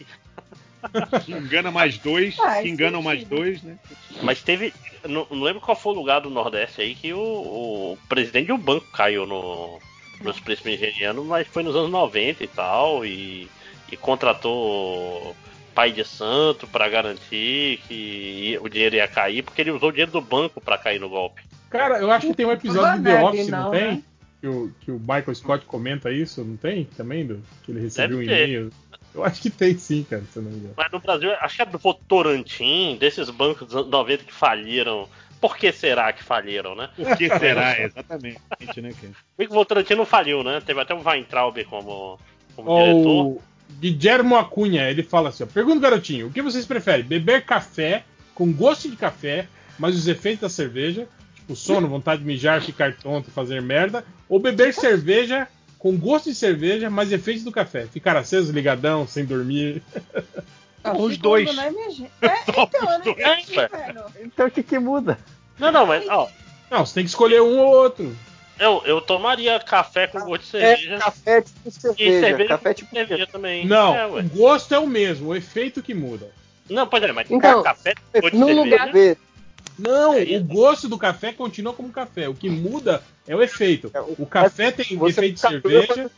Engana 1.29 1.71
mais 1.71 1.99
dois, 1.99 2.37
se 2.37 2.69
enganam 2.69 3.03
mais 3.03 3.25
dois, 3.25 3.63
né? 3.63 3.79
Mas 4.23 4.43
teve. 4.43 4.73
Não, 5.07 5.27
não 5.31 5.43
lembro 5.43 5.61
qual 5.61 5.77
foi 5.77 5.93
o 5.93 5.97
lugar 5.97 6.21
do 6.21 6.31
Nordeste 6.31 6.81
aí 6.81 6.95
que 6.95 7.13
o, 7.13 7.19
o 7.21 7.99
presidente 8.09 8.47
de 8.47 8.53
um 8.53 8.59
banco 8.59 8.87
caiu 8.93 9.27
no, 9.27 9.79
nos 10.23 10.41
príncipes 10.41 10.81
nigerianos, 10.81 11.25
mas 11.27 11.47
foi 11.47 11.63
nos 11.63 11.77
anos 11.77 11.91
90 11.91 12.43
e 12.43 12.47
tal, 12.49 13.05
e, 13.05 13.49
e 13.91 13.97
contratou 13.97 15.35
pai 15.75 15.93
de 15.93 16.05
santo 16.05 16.67
pra 16.67 16.89
garantir 16.89 17.79
que 17.87 18.59
o 18.61 18.69
dinheiro 18.69 18.97
ia 18.97 19.07
cair, 19.07 19.43
porque 19.45 19.61
ele 19.61 19.71
usou 19.71 19.91
o 19.91 19.93
dinheiro 19.93 20.11
do 20.11 20.21
banco 20.21 20.61
pra 20.61 20.77
cair 20.77 20.99
no 20.99 21.09
golpe. 21.09 21.43
Cara, 21.71 21.99
eu 21.99 22.11
acho 22.11 22.27
que 22.27 22.35
tem 22.35 22.47
um 22.47 22.53
episódio 22.53 22.99
de 22.99 23.05
The 23.05 23.19
Não, 23.19 23.25
Office, 23.27 23.49
não, 23.49 23.63
não, 23.65 23.71
tem? 23.71 23.91
né? 23.93 24.03
Que, 24.41 24.47
o, 24.49 24.73
que 24.81 24.91
o 24.91 24.99
Michael 24.99 25.35
Scott 25.35 25.67
comenta 25.67 26.11
isso, 26.11 26.45
não 26.45 26.57
tem? 26.57 26.85
Também? 26.97 27.27
Do, 27.27 27.43
que 27.63 27.71
ele 27.71 27.81
recebeu 27.81 28.19
Deve 28.19 28.31
um 28.31 28.35
e-mail. 28.35 28.71
Eu 29.15 29.25
acho 29.25 29.41
que 29.41 29.51
tem 29.51 29.77
sim, 29.77 30.05
cara, 30.09 30.23
se 30.33 30.39
eu 30.39 30.43
não 30.43 30.51
me 30.51 30.59
engano. 30.59 30.75
Mas 30.77 30.93
no 30.93 31.01
Brasil, 31.01 31.31
acho 31.41 31.57
que 31.57 31.63
é 31.63 31.67
do 31.67 31.79
Votorantim, 31.79 32.97
desses 33.01 33.31
bancos 33.31 33.67
dos 33.67 33.77
anos 33.77 33.91
90 33.91 34.25
que 34.25 34.33
faliram. 34.33 35.09
Por 35.41 35.57
que 35.57 35.71
será 35.73 36.13
que 36.13 36.23
faliram, 36.23 36.75
né? 36.75 36.91
Por 36.97 37.17
que 37.17 37.29
será? 37.39 37.79
Exatamente, 37.83 38.41
né, 38.81 38.93
cara? 38.93 39.13
Bem 39.37 39.47
que 39.47 39.53
o 39.53 39.57
Votorantim 39.57 39.95
não 39.95 40.05
faliu, 40.07 40.43
né? 40.43 40.61
Teve 40.65 40.81
até 40.81 40.95
o 40.95 41.03
Weintraub 41.03 41.57
como, 41.65 42.19
como 42.55 42.71
Ó, 42.71 42.81
diretor. 42.83 43.27
o 43.27 43.43
Guillermo 43.81 44.37
Acunha, 44.37 44.91
ele 44.91 45.03
fala 45.03 45.29
assim: 45.29 45.45
ó, 45.45 45.47
pergunta, 45.47 45.81
garotinho, 45.81 46.27
o 46.27 46.33
que 46.33 46.43
vocês 46.43 46.67
preferem? 46.67 47.05
Beber 47.05 47.45
café 47.45 48.05
com 48.35 48.53
gosto 48.53 48.89
de 48.89 48.97
café, 48.97 49.49
mas 49.79 49.97
os 49.97 50.07
efeitos 50.09 50.43
da 50.43 50.49
cerveja, 50.49 51.09
tipo 51.35 51.55
sono, 51.57 51.89
vontade 51.89 52.21
de 52.21 52.27
mijar, 52.27 52.63
ficar 52.63 52.95
tonto, 52.95 53.31
fazer 53.31 53.61
merda, 53.63 54.05
ou 54.29 54.39
beber 54.39 54.73
cerveja 54.73 55.49
com 55.79 55.97
gosto 55.97 56.27
de 56.29 56.35
cerveja, 56.35 56.91
mas 56.91 57.13
efeitos 57.13 57.45
do 57.45 57.53
café, 57.53 57.87
ficar 57.87 58.17
aceso, 58.17 58.53
ligadão, 58.53 59.07
sem 59.07 59.25
dormir. 59.25 59.83
Os 60.99 61.17
dois. 61.19 61.55
Né, 61.55 61.71
minha 61.71 61.91
gente? 61.91 62.11
É, 62.21 62.35
então, 62.49 62.69
É, 63.19 63.37
ué. 63.57 63.69
velho. 63.69 64.05
Então 64.21 64.47
o 64.47 64.51
que 64.51 64.63
que 64.63 64.79
muda? 64.79 65.19
Não, 65.59 65.71
não, 65.73 65.87
mas, 65.87 66.07
ó. 66.09 66.29
Não, 66.71 66.85
você 66.85 66.95
tem 66.95 67.05
que 67.05 67.11
escolher 67.11 67.41
um 67.43 67.59
ou 67.59 67.69
outro. 67.75 68.17
Eu, 68.59 68.83
eu 68.85 69.01
tomaria 69.01 69.59
café 69.61 70.07
com 70.09 70.19
gosto 70.21 70.43
de 70.43 70.49
cerveja. 70.49 70.95
É, 70.95 70.99
café 70.99 71.41
tipo 71.43 71.69
E 71.69 71.71
cerveja. 71.71 72.21
cerveja 72.21 72.49
Café 72.49 72.69
com 72.71 72.75
tipo 72.81 72.95
cerveja 72.95 73.27
também. 73.29 73.65
Não, 73.67 73.95
É, 73.95 74.07
o 74.07 74.23
gosto 74.31 74.75
é 74.75 74.79
o 74.79 74.87
mesmo, 74.87 75.29
o 75.29 75.37
efeito 75.37 75.81
que 75.81 75.95
muda. 75.95 76.29
Não, 76.69 76.87
pois 76.87 77.03
é, 77.03 77.13
mas 77.13 77.31
Então, 77.31 77.63
café 77.63 77.95
com 77.95 78.21
gosto 78.21 78.37
de 78.37 78.45
cerveja. 78.45 78.63
lugar- 78.65 78.93
Não, 79.79 80.17
o 80.21 80.45
gosto 80.45 80.89
do 80.89 80.99
café 80.99 81.33
continua 81.33 81.73
como 81.73 81.91
café. 81.91 82.29
O 82.29 82.35
que 82.35 82.51
muda 82.51 83.03
é 83.27 83.35
o 83.37 83.43
efeito. 83.43 83.91
O 84.19 84.27
café 84.27 84.71
tem 84.73 84.87
efeito 85.07 85.35
de 85.35 85.41
cerveja 85.41 86.11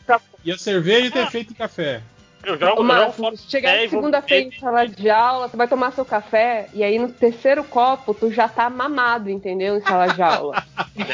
e 0.43 0.51
a 0.51 0.57
cerveja 0.57 1.11
tem 1.11 1.21
efeito 1.23 1.49
de 1.49 1.55
café. 1.55 2.01
Eu 2.43 2.57
jogo, 2.57 2.81
eu 2.81 2.83
Marcos, 2.83 3.15
fora 3.17 3.35
chegar 3.37 3.77
vou 3.77 3.89
segunda-feira 3.89 4.47
em 4.47 4.59
sala 4.59 4.87
de 4.87 5.09
aula, 5.11 5.47
tu 5.47 5.55
vai 5.55 5.67
tomar 5.67 5.91
seu 5.93 6.03
café 6.03 6.69
e 6.73 6.83
aí 6.83 6.97
no 6.97 7.11
terceiro 7.11 7.63
copo 7.63 8.15
tu 8.15 8.31
já 8.31 8.47
tá 8.49 8.67
mamado, 8.67 9.29
entendeu? 9.29 9.77
Em 9.77 9.81
sala 9.81 10.07
de 10.07 10.21
aula. 10.23 10.63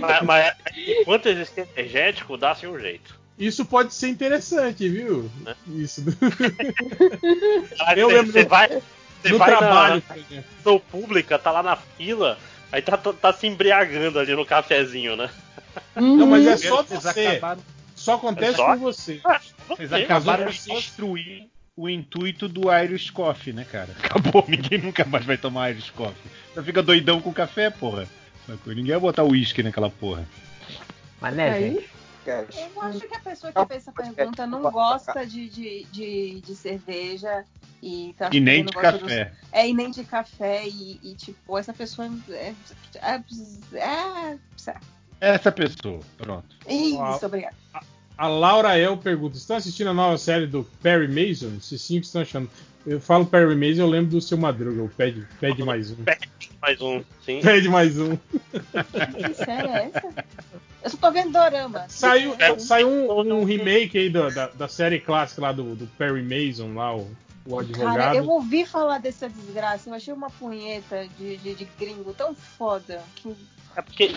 mas, 0.00 0.22
mas 0.22 0.54
enquanto 1.00 1.26
existir 1.28 1.66
energético, 1.76 2.36
dá-se 2.36 2.64
um 2.64 2.78
jeito. 2.78 3.18
Isso 3.36 3.64
pode 3.64 3.92
ser 3.92 4.06
interessante, 4.08 4.88
viu? 4.88 5.28
Isso. 5.66 6.04
Aí 7.86 7.98
Eu 7.98 8.08
você, 8.08 8.14
lembro 8.16 8.32
você 8.32 8.44
do- 8.44 8.48
vai, 8.48 8.82
você 9.28 9.32
no 9.32 9.38
vai 9.38 9.48
trabalho, 9.50 10.02
na, 10.64 10.78
pública, 10.80 11.38
tá 11.38 11.50
lá 11.50 11.62
na 11.62 11.76
fila, 11.76 12.38
aí 12.70 12.82
tá, 12.82 12.96
tá, 12.96 13.12
tá 13.12 13.32
se 13.32 13.46
embriagando 13.46 14.18
ali 14.18 14.34
no 14.34 14.44
cafezinho, 14.46 15.16
né? 15.16 15.30
Não, 15.96 16.26
mas 16.26 16.46
é 16.46 16.50
Uhum. 16.52 16.58
só 16.76 16.82
Vocês 16.82 17.02
você. 17.02 17.26
acabaram- 17.26 17.62
Só 17.96 18.14
acontece 18.14 18.52
É 18.54 18.56
só? 18.56 18.66
com 18.72 18.78
você. 18.78 19.20
Vocês 19.68 19.88
Sim, 19.88 20.02
acabaram 20.02 20.46
de 20.50 20.58
destruir 20.60 21.48
o 21.76 21.88
intuito 21.88 22.48
do 22.48 22.72
Irish 22.72 23.10
Coffee, 23.10 23.52
né, 23.52 23.64
cara? 23.70 23.88
Acabou, 24.02 24.44
ninguém 24.48 24.78
nunca 24.78 25.04
mais 25.04 25.24
vai 25.24 25.36
tomar 25.38 25.70
Irish 25.70 25.90
Coffee. 25.90 26.30
Você 26.54 26.62
fica 26.62 26.82
doidão 26.82 27.20
com 27.20 27.32
café, 27.32 27.70
porra. 27.70 28.06
Ninguém 28.66 28.92
vai 28.92 29.00
botar 29.00 29.24
uísque 29.24 29.62
naquela 29.62 29.88
porra. 29.88 30.26
Mas 31.20 31.34
né, 31.34 31.50
Aí? 31.50 31.88
Gente? 32.24 32.58
Eu 32.74 32.82
acho 32.82 33.00
que 33.00 33.14
a 33.14 33.20
pessoa 33.20 33.52
que 33.52 33.66
fez 33.66 33.82
essa 33.82 33.92
pergunta 33.92 34.46
não 34.46 34.62
gosta 34.70 35.26
de, 35.26 35.48
de, 35.48 35.84
de, 35.92 36.40
de 36.40 36.54
cerveja 36.56 37.44
E, 37.82 38.14
tá 38.18 38.30
E 38.32 38.40
nem 38.40 38.64
fazendo 38.64 38.70
de 38.70 38.80
café. 39.02 39.24
dos- 39.26 39.38
É, 39.52 39.68
e 39.68 39.74
nem 39.74 39.90
de 39.90 40.04
café. 40.04 40.66
E, 40.66 41.00
e, 41.02 41.14
tipo, 41.14 41.58
essa 41.58 41.72
pessoa 41.72 42.08
é. 42.30 42.54
é, 42.96 43.20
é, 43.74 44.38
é 44.66 44.76
Essa 45.20 45.52
pessoa, 45.52 46.00
pronto. 46.16 46.46
isso, 46.68 47.26
obrigada. 47.26 47.54
A 48.16 48.28
Laura 48.28 48.78
El 48.78 48.96
pergunta: 48.96 49.36
estão 49.36 49.56
assistindo 49.56 49.90
a 49.90 49.94
nova 49.94 50.16
série 50.16 50.46
do 50.46 50.64
Perry 50.82 51.08
Mason? 51.08 51.60
Se 51.60 51.78
sim, 51.78 51.98
o 51.98 52.00
que 52.00 52.06
estão 52.06 52.22
achando? 52.22 52.48
Eu 52.86 53.00
falo 53.00 53.24
Perry 53.26 53.56
Mason, 53.56 53.82
eu 53.82 53.86
lembro 53.88 54.10
do 54.10 54.20
seu 54.20 54.36
Madruga, 54.36 54.82
o 54.82 54.88
Pede, 54.90 55.26
pede 55.40 55.62
mais 55.64 55.90
um. 55.90 55.96
Mais 56.60 56.80
um, 56.82 57.02
sim. 57.24 57.40
Pede 57.40 57.66
mais 57.68 57.98
um. 57.98 58.14
Que 58.16 59.34
série 59.34 59.68
é 59.68 59.90
essa? 59.92 60.08
Eu 60.84 60.90
só 60.90 60.96
tô 60.98 61.10
vendo 61.10 61.32
Dorama. 61.32 61.86
Saiu, 61.88 62.36
saiu 62.58 62.88
um, 62.88 63.40
um 63.40 63.44
remake 63.44 63.96
aí 63.96 64.10
da, 64.10 64.28
da, 64.28 64.46
da 64.48 64.68
série 64.68 65.00
clássica 65.00 65.40
lá 65.40 65.50
do, 65.50 65.74
do 65.74 65.86
Perry 65.98 66.22
Mason, 66.22 66.74
lá, 66.74 66.94
o, 66.94 67.10
o 67.46 67.58
advogado. 67.58 67.96
Cara, 67.96 68.14
eu 68.14 68.28
ouvi 68.28 68.66
falar 68.66 68.98
dessa 68.98 69.26
desgraça. 69.26 69.88
Eu 69.88 69.94
achei 69.94 70.12
uma 70.12 70.28
punheta 70.28 71.08
de, 71.18 71.38
de, 71.38 71.54
de 71.54 71.68
gringo 71.78 72.12
tão 72.12 72.34
foda. 72.34 73.02
Que... 73.16 73.34
É 73.74 73.80
porque 73.80 74.14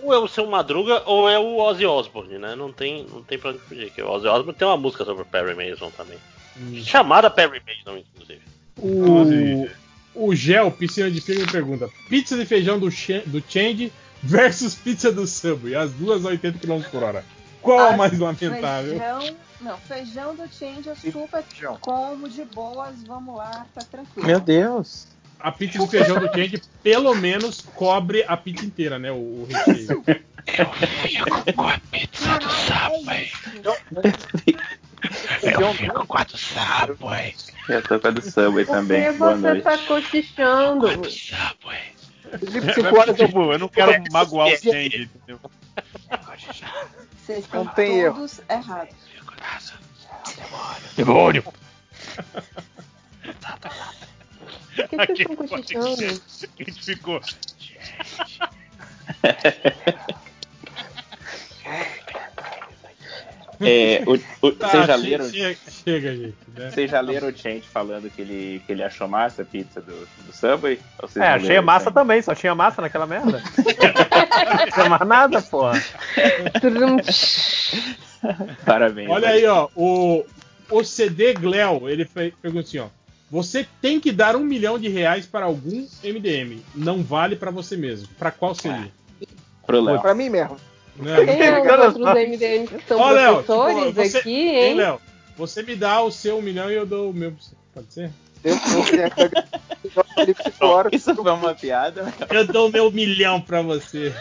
ou 0.00 0.14
é 0.14 0.18
o 0.18 0.28
seu 0.28 0.46
Madruga 0.46 1.02
ou 1.04 1.28
é 1.28 1.38
o 1.38 1.58
Ozzy 1.58 1.84
Osbourne, 1.84 2.38
né? 2.38 2.54
Não 2.54 2.72
tem, 2.72 3.06
não 3.12 3.22
tem 3.22 3.36
pra 3.36 3.50
onde 3.50 3.58
fugir. 3.58 3.90
Que 3.90 4.00
o 4.00 4.08
Ozzy 4.08 4.28
Osbourne 4.28 4.58
tem 4.58 4.68
uma 4.68 4.76
música 4.76 5.04
sobre 5.04 5.22
o 5.22 5.26
Perry 5.26 5.54
Mason 5.54 5.90
também. 5.90 6.18
Chamada 6.84 7.28
Perry 7.28 7.60
Mason, 7.66 7.98
inclusive. 7.98 8.42
O, 8.78 9.68
o 10.14 10.34
Gel, 10.34 10.70
piscina 10.70 11.10
de 11.10 11.20
filme, 11.20 11.44
pergunta: 11.50 11.90
pizza 12.08 12.36
de 12.36 12.46
feijão 12.46 12.78
do, 12.78 12.88
do 12.88 13.42
Change 13.48 13.92
versus 14.24 14.74
pizza 14.74 15.12
do 15.12 15.26
Subway, 15.26 15.74
as 15.74 15.92
duas 15.92 16.24
a 16.24 16.28
80 16.30 16.58
km 16.58 16.82
por 16.90 17.02
hora. 17.02 17.24
Qual 17.62 17.78
a 17.78 17.88
Ah, 17.90 17.96
mais 17.96 18.18
lamentável? 18.18 18.98
Feijão, 18.98 19.36
não, 19.60 19.78
feijão 19.78 20.34
do 20.34 20.46
Change 20.52 20.88
eu 20.88 20.96
super 20.96 21.42
como 21.80 22.28
de 22.28 22.44
boas, 22.44 23.02
vamos 23.06 23.36
lá, 23.36 23.66
tá 23.74 23.82
tranquilo. 23.90 24.26
Meu 24.26 24.40
Deus. 24.40 25.06
A 25.40 25.50
pizza 25.52 25.78
de 25.78 25.88
feijão 25.88 26.18
do 26.18 26.26
Change 26.26 26.62
pelo 26.82 27.14
menos 27.14 27.60
cobre 27.74 28.24
a 28.26 28.36
pizza 28.36 28.64
inteira, 28.64 28.98
né? 28.98 29.10
O, 29.10 29.14
o 29.14 29.48
recheio. 29.50 30.02
Eu 35.42 35.72
fico 35.74 36.06
com 36.06 36.18
a 36.18 36.24
do 36.24 36.36
Subway. 36.38 37.34
Eu 37.68 37.82
tô 37.82 38.00
com 38.00 38.08
a 38.08 38.10
do 38.10 38.22
Subway 38.22 38.64
também. 38.64 39.04
Por 39.04 39.12
que 39.12 39.18
Boa 39.18 39.36
você 39.36 39.46
noite. 39.48 39.62
tá 39.62 39.78
cochichando? 39.78 40.86
É, 42.32 42.38
mas, 42.90 43.16
tipo, 43.16 43.52
eu 43.52 43.58
não 43.58 43.68
quero 43.68 43.92
magoar 44.12 44.48
o 44.48 44.56
Sandy, 44.56 45.02
entendeu? 45.04 45.38
Vocês 47.24 47.40
estão 47.40 47.66
todos 47.66 48.40
errados. 48.48 48.94
Demônio! 50.96 51.42
Por 51.42 51.52
que 54.88 54.96
vocês 54.96 55.20
estão 55.20 55.36
cochichando? 55.36 56.22
A 56.60 56.64
gente 56.64 56.84
ficou. 56.84 57.20
É, 63.66 64.02
o- 64.06 64.46
o- 64.46 64.52
Tá, 64.52 64.68
vocês 64.68 64.86
já 64.86 64.96
leram? 64.96 65.28
Chega, 65.30 65.58
chega, 65.70 66.16
gente. 66.16 66.34
né? 66.56 66.70
Vocês 66.70 66.90
já 66.90 67.00
leram 67.00 67.28
o 67.28 67.36
Change 67.36 67.62
falando 67.62 68.10
que 68.10 68.20
ele, 68.22 68.62
que 68.66 68.72
ele 68.72 68.82
achou 68.82 69.08
massa 69.08 69.42
a 69.42 69.44
pizza 69.44 69.80
do, 69.80 69.92
do 70.26 70.32
Subway? 70.32 70.78
Ou 71.02 71.08
vocês 71.08 71.24
É, 71.24 71.28
achei 71.28 71.48
leram 71.48 71.62
massa 71.64 71.86
isso 71.88 71.94
também, 71.94 72.22
só 72.22 72.34
tinha 72.34 72.54
massa 72.54 72.82
naquela 72.82 73.06
merda. 73.06 73.42
não 73.56 74.72
tinha 74.72 74.88
mais 74.88 75.06
nada, 75.08 75.42
porra. 75.42 75.82
Parabéns. 78.64 79.10
Olha 79.10 79.28
aí, 79.28 79.46
ó. 79.46 79.68
O, 79.74 80.24
o 80.70 80.84
CD 80.84 81.34
Gleo, 81.34 81.88
ele 81.88 82.04
pergunta 82.04 82.60
assim, 82.68 82.78
ó. 82.78 82.86
Você 83.30 83.66
tem 83.80 83.98
que 83.98 84.12
dar 84.12 84.36
um 84.36 84.40
milhão 84.44 84.78
de 84.78 84.88
reais 84.88 85.26
para 85.26 85.46
algum 85.46 85.86
MDM. 86.02 86.62
Não 86.74 87.02
vale 87.02 87.34
para 87.34 87.50
você 87.50 87.76
mesmo. 87.76 88.08
Para 88.18 88.30
qual 88.30 88.54
seria? 88.54 88.92
Pro 89.66 89.80
Léo. 89.80 90.00
Pra 90.00 90.14
mim 90.14 90.28
mesmo. 90.28 90.56
Né? 90.96 91.24
Quem 91.24 91.42
é 91.42 91.60
os 91.60 91.96
outros 91.96 92.14
MDM 92.28 92.66
que 92.68 92.86
são 92.86 93.00
Ó, 93.00 93.10
Léo, 93.10 93.32
professores 93.42 93.84
tipo, 93.86 93.92
você- 94.02 94.18
aqui, 94.18 94.30
Hein, 94.30 94.64
hein? 94.70 94.74
Léo? 94.76 95.00
Você 95.36 95.62
me 95.62 95.74
dá 95.74 96.00
o 96.02 96.10
seu 96.12 96.38
um 96.38 96.42
milhão 96.42 96.70
e 96.70 96.74
eu 96.74 96.86
dou 96.86 97.10
o 97.10 97.14
meu 97.14 97.32
pra 97.32 97.40
você. 97.42 97.54
Pode 97.74 97.92
ser? 97.92 98.10
Eu, 98.44 98.56
cinco 100.44 100.66
horas. 100.66 100.92
Isso 100.94 101.14
foi 101.14 101.32
uma 101.32 101.54
piada? 101.54 102.12
Eu 102.30 102.46
dou 102.46 102.68
o 102.68 102.72
meu 102.72 102.90
milhão 102.92 103.40
pra 103.40 103.60
você. 103.62 104.12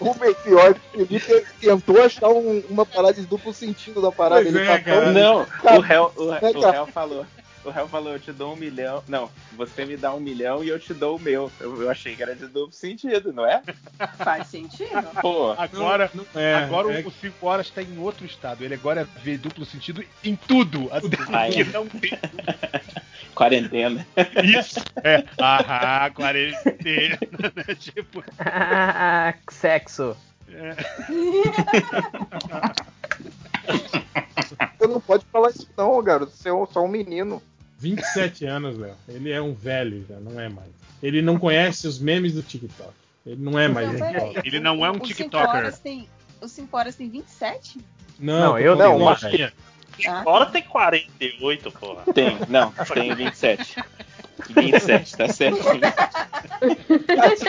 O 0.00 0.14
pior, 0.42 0.74
o 0.94 1.06
Felipe 1.06 1.44
tentou 1.60 2.02
achar 2.02 2.28
um- 2.30 2.62
uma 2.70 2.86
parada 2.86 3.14
de 3.14 3.26
duplo 3.26 3.52
sentido 3.52 4.00
da 4.00 4.10
parada. 4.10 4.42
Pois 4.42 4.54
ele 4.54 4.64
é, 4.66 4.78
tá 4.78 4.84
tão- 4.84 5.12
Não, 5.12 5.44
Cara, 5.44 5.76
o 5.78 5.80
réu, 5.80 6.12
o, 6.16 6.32
é, 6.32 6.36
o 6.50 6.60
cara. 6.60 6.72
réu 6.72 6.86
falou. 6.86 7.26
O 7.66 7.70
réu 7.70 7.88
falou, 7.88 8.12
eu 8.12 8.20
te 8.20 8.30
dou 8.32 8.52
um 8.52 8.56
milhão. 8.56 9.02
Não, 9.08 9.28
você 9.56 9.84
me 9.84 9.96
dá 9.96 10.14
um 10.14 10.20
milhão 10.20 10.62
e 10.62 10.68
eu 10.68 10.78
te 10.78 10.94
dou 10.94 11.16
o 11.16 11.20
meu. 11.20 11.50
Eu, 11.60 11.82
eu 11.82 11.90
achei 11.90 12.14
que 12.14 12.22
era 12.22 12.32
de 12.34 12.46
duplo 12.46 12.72
sentido, 12.72 13.32
não 13.32 13.44
é? 13.44 13.60
Faz 14.22 14.46
sentido. 14.46 14.88
Pô, 15.20 15.50
Agora, 15.58 16.08
Não, 16.14 16.24
não 16.32 16.40
é, 16.40 16.54
agora 16.54 16.92
é- 17.00 17.04
o 17.04 17.10
5 17.10 17.44
horas 17.46 17.68
tá 17.68 17.82
em 17.82 17.98
outro 17.98 18.24
estado. 18.24 18.62
Ele 18.62 18.74
agora 18.74 19.04
vê 19.22 19.36
duplo 19.36 19.64
sentido 19.64 20.04
em 20.22 20.36
tudo. 20.36 20.88
Até 20.92 21.08
Ai. 21.32 21.50
que 21.50 21.64
não 21.74 21.86
tem 21.86 22.12
quarentena. 23.34 24.06
isso. 24.44 24.78
É, 25.02 25.24
ah, 25.40 26.08
quarentena, 26.14 27.18
né? 27.54 27.74
Tipo, 27.80 28.22
Ah, 28.38 29.34
sexo. 29.50 30.16
é. 30.48 30.76
Você 34.78 34.86
não 34.86 35.00
pode 35.00 35.24
falar 35.32 35.50
isso 35.50 35.68
não, 35.76 36.00
garoto. 36.02 36.30
Você 36.32 36.48
é 36.48 36.52
só 36.72 36.84
um 36.84 36.88
menino. 36.88 37.42
27 37.78 38.44
anos, 38.46 38.78
Léo. 38.78 38.94
Ele 39.08 39.32
é 39.32 39.40
um 39.40 39.54
velho 39.54 40.04
já, 40.08 40.16
não 40.20 40.38
é 40.40 40.48
mais. 40.48 40.68
Ele 41.02 41.20
não 41.22 41.38
conhece 41.38 41.86
os 41.86 41.98
memes 41.98 42.34
do 42.34 42.42
TikTok. 42.42 42.92
Ele 43.26 43.42
não 43.42 43.58
é 43.58 43.68
mais 43.68 43.92
Não, 43.92 44.06
TikTok. 44.12 44.48
Ele 44.48 44.60
não 44.60 44.84
é 44.86 44.90
um 44.90 45.00
Os 45.00 45.08
cinco 45.08 45.14
TikToker. 45.14 45.76
tem- 45.78 46.08
Os 46.40 46.52
5 46.52 46.76
horas 46.76 46.94
tem 46.94 47.08
27? 47.08 47.78
Não, 48.18 48.40
Não, 48.52 48.58
eu 48.58 48.76
uma. 48.88 49.10
novinha. 49.20 49.52
Ah, 50.06 50.20
Agora 50.20 50.46
tem 50.46 50.62
48, 50.62 51.70
porra. 51.72 52.02
Tem, 52.12 52.36
não, 52.48 52.70
tem 52.92 53.14
27. 53.14 53.76
27, 54.50 55.16
tá. 55.16 55.24
Ah, 55.24 55.28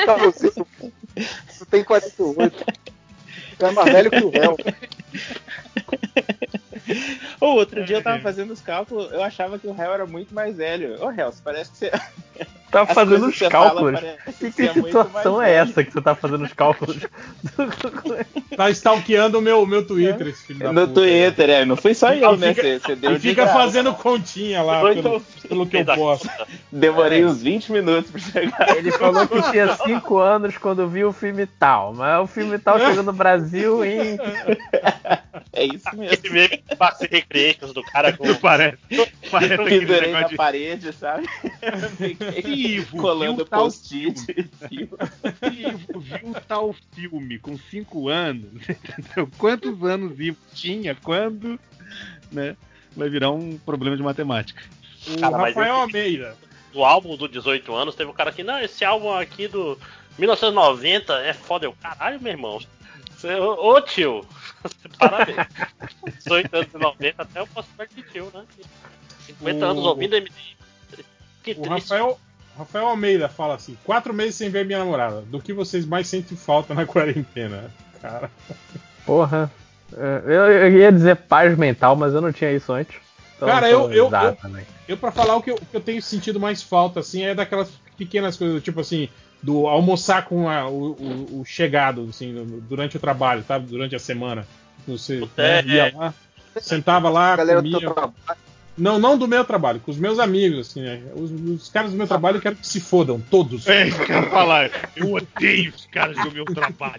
tá, 0.06 0.16
você, 0.18 0.50
você 0.50 1.66
tem 1.70 1.84
48. 1.84 2.66
Você 3.58 3.66
é 3.66 3.72
mais 3.72 3.92
velho 3.92 4.10
que 4.12 4.24
o 4.24 4.30
réu. 4.30 4.56
Ô, 7.42 7.46
outro 7.48 7.84
dia 7.86 7.98
eu 7.98 8.02
tava 8.04 8.20
fazendo 8.22 8.52
os 8.52 8.62
cálculos, 8.62 9.12
eu 9.12 9.22
achava 9.24 9.58
que 9.60 9.68
o 9.68 9.74
réu 9.74 9.94
era 9.94 10.06
muito 10.06 10.34
mais 10.34 10.56
velho. 10.56 11.02
Ô, 11.04 11.08
réu, 11.10 11.32
parece 11.44 11.72
que 11.72 11.78
você. 11.78 11.92
Tava 12.70 12.90
As 12.92 12.96
fazendo 12.96 13.28
os 13.28 13.34
que 13.38 13.50
fala 13.50 13.70
cálculos. 13.72 14.00
parece 14.02 14.18
que, 14.26 14.34
que 14.34 14.52
que 14.52 14.62
é 14.64 14.74
situação 14.74 15.42
é 15.42 15.46
velho. 15.46 15.70
essa 15.72 15.84
que 15.86 15.90
você 15.94 16.02
tá 16.02 16.14
fazendo 16.16 16.44
os 16.44 16.52
cálculos? 16.52 16.98
Tá 18.58 18.70
stalkeando 18.72 19.40
o 19.40 19.42
meu, 19.42 19.66
meu 19.66 19.88
Twitter, 19.88 20.28
esse 20.28 20.44
filho 20.48 20.60
da 20.60 20.74
No 20.74 20.82
puta. 20.82 20.94
Twitter, 21.00 21.50
é, 21.50 21.64
não 21.66 21.78
foi 21.78 21.94
só 21.94 22.14
eu, 22.14 22.36
né? 22.36 22.54
fica- 22.54 22.62
Você, 22.68 22.80
você 22.80 22.96
deu 22.98 23.12
E 23.12 23.14
de 23.16 23.30
fica 23.30 23.44
graça. 23.46 23.58
fazendo 23.58 23.94
continha 23.94 24.62
lá, 24.62 24.82
pelo, 24.82 24.92
então. 25.00 25.22
pelo 25.48 25.66
que 25.66 25.78
eu 25.78 25.86
posto. 25.86 26.30
Demorei 26.70 27.22
É. 27.22 27.26
uns 27.26 27.42
20 27.42 27.72
minutos 27.72 28.12
pra 28.12 28.20
chegar. 28.20 28.76
Ele 28.78 28.92
falou 28.92 29.26
que 29.26 29.42
tinha 29.50 29.74
5 29.78 30.18
anos 30.18 30.58
quando 30.58 30.90
viu 30.90 31.08
o 31.08 31.14
filme 31.14 31.46
tal, 31.46 31.94
mas 31.94 32.20
o 32.22 32.28
filme 32.28 32.60
tal 32.60 32.78
chegou 32.80 33.02
no 33.04 33.14
Brasil 33.14 33.86
em. 33.86 34.18
É 35.54 35.64
isso 35.64 35.86
mesmo. 35.96 36.18
Do 36.78 36.80
Parque 36.80 37.08
Recreations 37.08 37.74
do 37.74 37.82
cara 37.84 38.16
com. 38.16 38.34
Parece, 38.38 38.78
parece 39.32 39.58
Pendurei 39.58 40.12
na 40.12 40.24
de... 40.24 40.36
parede, 40.36 40.94
sabe? 40.94 41.28
Ivo, 42.46 42.98
colando 42.98 43.46
post-it. 43.46 44.50
Ivo, 44.72 44.98
viu 46.00 46.36
tal 46.48 46.76
filme 46.94 47.40
com 47.40 47.58
5 47.58 48.10
anos, 48.10 48.46
entendeu? 48.70 49.30
Quantos 49.38 49.84
anos 49.84 50.20
Ivo 50.20 50.38
tinha, 50.54 50.94
quando, 50.96 51.60
né? 52.32 52.56
Vai 52.96 53.10
virar 53.10 53.32
um 53.32 53.58
problema 53.58 53.98
de 53.98 54.04
matemática. 54.04 54.64
O 55.08 55.20
Cara, 55.20 55.38
Rafael 55.38 55.54
esse- 55.54 55.82
Almeida. 55.82 56.38
Do 56.74 56.84
álbum 56.84 57.16
do 57.16 57.28
18 57.28 57.74
anos, 57.74 57.96
teve 57.96 58.10
um 58.10 58.14
cara 58.14 58.30
aqui, 58.30 58.44
não, 58.44 58.60
esse 58.60 58.84
álbum 58.86 59.12
aqui 59.12 59.48
do 59.48 59.80
1990 60.20 61.14
é 61.22 61.34
foda. 61.34 61.66
Eu, 61.66 61.74
caralho, 61.74 62.22
meu 62.22 62.32
irmão. 62.32 62.60
Ô, 63.24 63.72
ô, 63.74 63.82
tio, 63.82 64.26
parabéns. 65.00 65.38
18 66.20 66.54
anos 66.56 66.70
e 66.74 66.78
90 66.78 67.22
até 67.22 67.40
eu 67.40 67.48
posso 67.48 67.68
perder 67.76 67.96
de 67.96 68.02
tio, 68.04 68.32
né? 68.34 68.44
50 69.26 69.66
O- 69.66 69.70
anos 69.70 69.86
ouvindo 69.86 70.16
MD. 70.16 70.32
Que 71.44 71.52
O 71.52 71.56
triste. 71.56 71.70
Rafael, 71.70 72.20
Rafael 72.58 72.88
Almeida 72.88 73.28
fala 73.30 73.56
assim: 73.56 73.78
quatro 73.84 74.14
meses 74.14 74.36
sem 74.36 74.50
ver 74.50 74.66
minha 74.66 74.80
namorada. 74.80 75.22
Do 75.22 75.42
que 75.42 75.54
vocês 75.54 75.86
mais 75.86 76.08
sentem 76.08 76.38
falta 76.38 76.74
na 76.74 76.86
quarentena? 76.88 77.72
Cara. 78.02 78.30
Porra. 79.06 79.52
É, 79.94 80.22
Eu, 80.26 80.32
eu 80.52 80.72
ia 80.74 80.92
dizer 80.92 81.16
paz 81.16 81.58
mental, 81.58 81.96
mas 81.96 82.14
eu 82.14 82.22
não 82.22 82.32
tinha 82.34 82.52
isso 82.52 82.72
antes. 82.74 82.96
Então 83.38 83.48
Cara, 83.48 83.70
eu- 83.70 83.92
eu- 83.92 84.12
eu- 84.12 84.36
também. 84.36 84.66
Eu, 84.88 84.98
pra 84.98 85.12
falar, 85.12 85.36
o 85.38 85.42
que 85.42 85.52
eu, 85.52 85.56
o 85.56 85.66
que 85.66 85.76
eu 85.76 85.82
tenho 85.82 86.02
sentido 86.02 86.40
mais 86.40 86.62
falta, 86.62 87.00
assim, 87.00 87.24
é 87.24 87.34
daquelas 87.36 87.70
pequenas 87.98 88.36
coisas, 88.38 88.62
tipo 88.64 88.80
assim, 88.82 89.10
do 89.42 89.68
almoçar 89.68 90.26
com 90.26 90.50
a- 90.50 90.68
o, 90.68 90.92
o- 90.94 91.42
o 91.42 91.46
chegado, 91.46 92.08
assim, 92.10 92.34
durante 92.68 92.98
o 92.98 93.00
trabalho, 93.00 93.44
sabe? 93.48 93.68
Durante 93.68 93.96
a 93.96 94.00
semana. 94.00 94.46
Você 94.88 95.20
né, 95.38 95.60
É, 95.60 95.64
ia 95.66 95.94
lá. 95.96 96.14
Sentava 96.62 97.10
lá, 97.10 97.36
Galera 97.36 97.62
do 97.62 97.70
comia. 97.72 98.14
Não, 98.78 99.00
não 99.00 99.18
do 99.18 99.28
meu 99.28 99.44
trabalho, 99.44 99.80
com 99.80 99.90
os 99.90 99.98
meus 99.98 100.20
amigos, 100.20 100.68
assim, 100.70 100.82
né? 100.82 101.02
Os, 101.16 101.32
os 101.32 101.70
caras 101.70 101.90
do 101.92 101.98
meu 101.98 102.08
trabalho 102.08 102.38
eu 102.38 102.42
quero 102.42 102.56
que 102.56 102.68
se 102.68 102.80
fodam, 102.80 103.20
todos. 103.20 103.66
É, 103.68 103.90
eu 103.90 104.06
quero 104.06 104.30
falar, 104.30 104.70
eu 104.96 105.14
odeio 105.14 105.74
os 105.76 105.86
caras 105.88 106.16
do 106.18 106.32
meu 106.32 106.46
trabalho. 106.46 106.96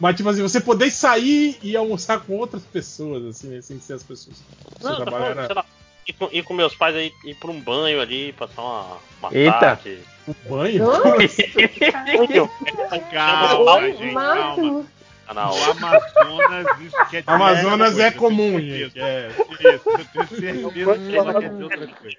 Mas, 0.00 0.16
tipo 0.16 0.28
assim, 0.30 0.40
você 0.42 0.60
poder 0.60 0.90
sair 0.90 1.58
e 1.62 1.76
almoçar 1.76 2.20
com 2.20 2.36
outras 2.38 2.62
pessoas, 2.62 3.24
assim, 3.26 3.48
né? 3.48 3.60
sem 3.60 3.78
ser 3.80 3.94
as 3.94 4.02
pessoas. 4.02 4.36
Não, 4.80 4.88
seu 4.88 4.96
tá 4.98 5.02
trabalho 5.04 5.24
falando, 5.24 5.38
era- 5.38 5.46
sei 5.46 5.54
lá, 5.56 5.64
ir 6.06 6.12
com, 6.12 6.28
ir 6.32 6.42
com 6.42 6.54
meus 6.54 6.74
pais 6.74 6.94
aí, 6.94 7.12
ir 7.24 7.34
pra 7.34 7.50
um 7.50 7.60
banho 7.60 8.00
ali, 8.00 8.32
passar 8.32 8.62
uma, 8.62 8.98
uma 9.20 9.34
Eita. 9.34 9.58
tarde. 9.58 9.98
Um 10.28 10.34
banho? 10.48 10.86
Banho? 10.86 12.50
Calma, 13.10 13.74
Oi, 13.74 13.92
gente, 13.96 14.12
Máximo. 14.12 14.86
Ah, 15.26 15.34
não. 15.34 15.56
No 15.56 15.70
Amazonas, 15.70 16.80
isso 16.80 16.96
quer 17.10 17.20
dizer 17.20 17.30
Amazonas 17.30 17.98
é 17.98 18.10
coisa, 18.10 18.18
comum, 18.18 18.60
gente. 18.60 18.92
certeza. 18.92 19.46
Isso, 19.50 19.88
eu 19.88 20.04
tenho 20.04 20.28
certeza 20.28 20.98
que 20.98 21.16
ela 21.16 21.40
quer 21.40 21.50
dizer 21.50 21.62
outra 21.64 21.86
coisa. 21.86 22.16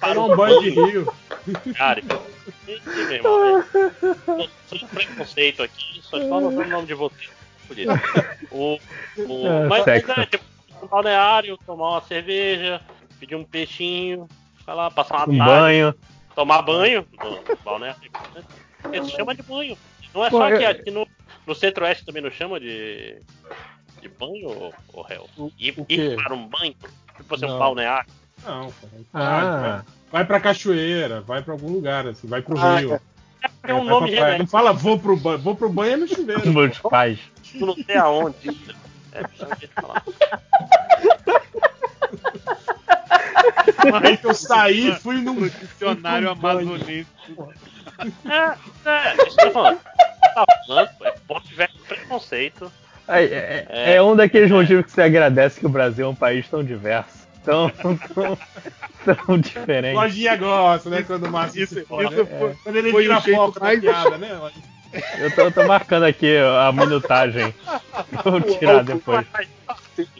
Tomar 0.00 0.20
um 0.20 0.36
banho 0.36 0.60
de 0.60 0.70
rio. 0.70 1.12
Cara, 1.76 2.02
esse, 2.66 2.88
meu 2.88 3.12
irmão, 3.12 3.58
é, 3.58 4.48
sem 4.68 4.86
preconceito 4.88 5.62
aqui, 5.62 6.00
só 6.02 6.18
estou 6.18 6.38
anotando 6.38 6.62
o 6.62 6.68
nome 6.68 6.86
de 6.86 6.94
vocês. 6.94 7.30
Fudido. 7.66 7.92
O, 8.50 8.78
o, 9.18 9.68
mas, 9.68 9.86
mas 9.86 10.18
é, 10.18 10.26
tipo, 10.26 10.44
um 10.82 10.86
balneário, 10.86 11.58
tomar 11.66 11.90
uma 11.90 12.02
cerveja, 12.02 12.80
pedir 13.18 13.34
um 13.36 13.44
peixinho, 13.44 14.28
ficar 14.56 14.74
lá, 14.74 14.90
passar 14.90 15.16
uma 15.16 15.34
Um 15.34 15.38
tarde, 15.38 15.50
banho. 15.60 15.94
tomar 16.34 16.62
banho 16.62 17.06
no 17.22 17.56
balneário. 17.64 18.00
Eles 18.92 19.10
chamam 19.10 19.34
de 19.34 19.42
banho. 19.42 19.76
Não 20.14 20.24
é 20.24 20.30
Pô, 20.30 20.38
só 20.38 20.48
eu- 20.50 20.58
que 20.58 20.64
aqui 20.64 20.90
no, 20.90 21.06
no 21.46 21.54
centro-oeste 21.54 22.04
também 22.06 22.22
não 22.22 22.30
chama 22.30 22.58
de, 22.58 23.20
de 24.00 24.08
banho, 24.08 24.48
ô, 24.48 24.72
ô 24.94 25.02
réu? 25.02 25.28
Ir, 25.58 25.74
ir 25.88 26.16
para 26.22 26.34
um 26.34 26.46
banho? 26.48 26.74
Tipo 27.16 27.34
assim, 27.34 27.44
um 27.46 27.48
Não. 27.50 27.58
balneário. 27.58 28.10
Não, 28.44 28.70
cara. 28.72 28.92
Ah. 29.12 29.84
vai, 30.12 30.24
pra 30.24 30.40
cachoeira, 30.40 31.20
vai 31.20 31.42
pra 31.42 31.52
algum 31.54 31.72
lugar, 31.72 32.06
assim, 32.06 32.26
vai 32.28 32.40
pro 32.40 32.56
Ah, 32.58 32.76
rio. 32.78 33.00
É 33.64 33.74
um 33.74 33.78
vai 33.84 33.86
nome. 33.88 34.38
Não 34.38 34.46
fala 34.46 34.72
vou 34.72 34.98
pro 34.98 35.16
banho, 35.16 35.38
vou 35.38 35.54
pro 35.56 35.68
banho 35.68 35.92
é 35.92 35.96
no 35.96 36.08
chuveiro. 36.08 36.52
Meus 36.52 36.78
pais. 36.78 37.18
Tu 37.52 37.66
não 37.66 37.74
sei 37.74 37.96
aonde. 37.96 38.36
É, 39.12 39.22
precisa 39.26 39.56
de 39.56 39.66
falar. 39.68 40.04
Aí 44.02 44.16
que 44.16 44.26
eu 44.26 44.34
saí, 44.34 44.92
fui 45.00 45.16
num 45.20 45.48
Dicionário 45.48 46.30
amazonense. 46.30 47.06
É, 48.28 48.88
é, 48.88 49.26
isso 49.26 49.50
falando. 49.52 49.78
Tá 50.34 50.44
falando, 50.66 50.90
é 51.02 51.40
tiver 51.40 51.70
preconceito. 51.86 52.72
É, 53.08 53.22
é- 53.24 53.94
é 53.96 54.02
um 54.02 54.14
daqueles 54.14 54.50
motivos 54.50 54.84
que 54.84 54.92
você 54.92 55.02
agradece 55.02 55.58
que 55.58 55.66
o 55.66 55.70
Brasil 55.70 56.06
é 56.06 56.08
um 56.08 56.14
país 56.14 56.46
tão 56.48 56.62
diverso. 56.62 57.26
Tão, 57.44 57.70
tão, 57.70 57.98
tão 59.26 59.38
diferente. 59.38 59.94
Lojinha 59.94 60.36
gosta, 60.36 60.90
né? 60.90 61.02
Quando 61.02 61.24
o 61.26 61.30
Márcio 61.30 61.66
se 61.66 61.82
fode. 61.84 62.12
isso 62.12 62.20
É, 62.22 62.38
foi- 62.38 62.54
Quando 62.62 62.76
ele 62.76 62.90
foi 62.90 63.04
jeito 63.06 63.22
foco 63.34 63.58
da 63.58 63.66
mais- 63.66 63.80
piada, 63.80 64.18
né? 64.18 64.28
Eu 65.18 65.34
tô, 65.34 65.42
eu 65.42 65.52
tô 65.52 65.64
marcando 65.64 66.04
aqui 66.04 66.34
a 66.38 66.72
minutagem. 66.72 67.54
Vou 68.24 68.40
tirar 68.40 68.82
depois. 68.82 69.26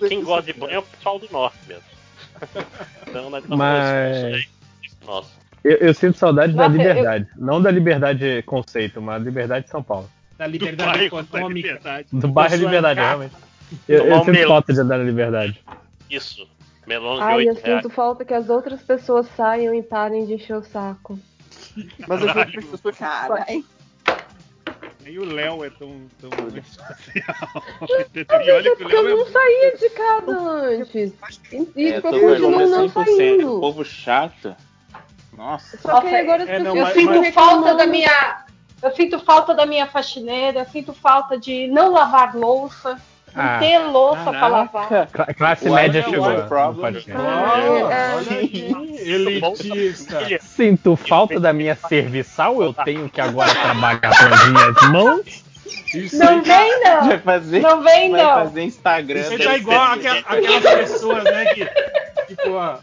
Quem 0.06 0.22
gosta 0.22 0.52
de 0.52 0.58
banho 0.58 0.74
é 0.74 0.78
o 0.78 0.82
pessoal 0.82 1.18
do 1.18 1.26
norte 1.32 1.56
mesmo. 1.66 1.82
Então, 3.06 3.30
Mas-. 3.48 4.48
Nossa. 5.04 5.30
Eu, 5.64 5.76
eu 5.78 5.94
sinto 5.94 6.16
saudade 6.18 6.52
da 6.52 6.68
Nossa, 6.68 6.74
eu- 6.74 6.88
liberdade. 6.88 7.26
Não 7.36 7.60
da 7.60 7.70
liberdade 7.70 8.42
conceito, 8.46 9.00
mas 9.02 9.22
da 9.22 9.28
liberdade 9.28 9.64
de 9.66 9.70
São 9.70 9.82
Paulo. 9.82 10.08
Da 10.36 10.46
liberdade 10.46 10.98
da 10.98 11.04
econômica. 11.04 11.48
liberdade. 11.48 12.08
Do 12.12 12.28
bairro 12.28 12.56
Liberdade, 12.56 13.00
é 13.00 13.02
um 13.02 13.06
realmente. 13.06 13.34
Eu, 13.88 14.04
eu 14.06 14.24
sinto 14.24 14.46
falta 14.46 14.72
de 14.72 14.80
andar 14.80 14.98
na 14.98 15.04
liberdade. 15.04 15.60
Isso. 16.08 16.48
Melão 16.86 17.16
de 17.16 17.22
Ai, 17.22 17.34
eu 17.34 17.48
8 17.50 17.64
reais. 17.64 17.82
sinto 17.82 17.92
falta 17.94 18.24
que 18.24 18.32
as 18.32 18.48
outras 18.48 18.80
pessoas 18.82 19.26
saiam 19.36 19.74
e 19.74 19.82
parem 19.82 20.24
de 20.26 20.34
encher 20.34 20.56
o 20.56 20.62
saco. 20.62 21.18
Mas 22.06 22.22
as 22.22 22.36
outras 22.36 22.64
pessoas. 22.64 22.96
Caralho. 22.96 23.64
Nem 25.08 25.18
o 25.18 25.24
Léo 25.24 25.64
é 25.64 25.70
tão, 25.70 26.02
tão 26.20 26.28
antissocial. 26.46 27.64
E 28.44 28.50
olha 28.50 28.62
que 28.62 28.70
o 28.70 28.76
Porque 28.76 28.94
eu 28.96 29.02
Léo 29.02 29.16
não 29.16 29.26
é. 29.26 29.30
saía 29.30 29.76
de 29.78 29.90
casa 29.90 30.38
antes. 30.38 31.12
E 31.74 31.86
É, 31.88 31.96
eu 31.96 32.02
tô 32.02 32.10
com 32.10 32.20
continuo 32.20 32.66
não 32.68 32.88
100%. 32.88 32.92
saindo. 33.16 33.60
Povo 33.60 33.84
chato. 33.84 34.54
Nossa. 35.34 35.78
Só 35.78 36.00
que 36.02 36.14
agora 36.14 36.42
as 36.42 36.48
é, 36.50 36.58
não, 36.58 36.74
pessoas 36.74 36.76
Eu 36.76 36.82
mas- 36.84 36.94
sinto 36.94 37.24
ficam 37.24 37.32
falta 37.32 37.74
da 37.74 37.86
minha. 37.86 38.44
Eu 38.82 38.94
sinto 38.94 39.18
falta 39.20 39.54
da 39.54 39.66
minha 39.66 39.86
faxineira, 39.86 40.60
eu 40.60 40.66
sinto 40.66 40.92
falta 40.92 41.36
de 41.38 41.66
não 41.68 41.90
lavar 41.90 42.36
louça, 42.36 43.00
não 43.34 43.44
Ah, 43.44 43.58
ter 43.58 43.78
louça 43.78 44.24
pra 44.24 44.46
lavar. 44.48 45.08
Cla- 45.12 45.34
classe 45.34 45.70
média 45.70 46.02
chegou. 46.02 46.30
É, 46.30 46.46
aí, 48.30 48.74
elitista. 49.00 50.20
Sinto 50.40 50.96
falta 50.96 51.38
da 51.40 51.52
minha 51.52 51.74
serviçal, 51.74 52.62
eu 52.62 52.72
tenho 52.72 53.08
que 53.08 53.20
agora 53.20 53.54
trabalhar 53.54 54.00
com 54.00 54.34
as 54.34 54.48
minhas 54.48 54.90
mãos. 54.90 55.44
Isso 55.94 56.18
Não 56.18 56.28
aí 56.28 56.40
vem, 56.42 56.80
não. 56.84 57.06
Vai 57.08 57.18
fazer, 57.18 57.60
Não 57.60 57.82
vem, 57.82 58.10
vai 58.10 58.22
não. 58.22 58.30
fazer 58.44 58.62
Instagram. 58.62 59.20
Aí 59.22 59.28
deve 59.30 59.44
tá 59.44 59.56
igual 59.56 59.92
aquela- 59.92 60.18
aquelas 60.18 60.62
pessoas, 60.62 61.24
né, 61.24 61.44
que, 61.54 61.66
tipo, 62.28 62.56
a, 62.58 62.78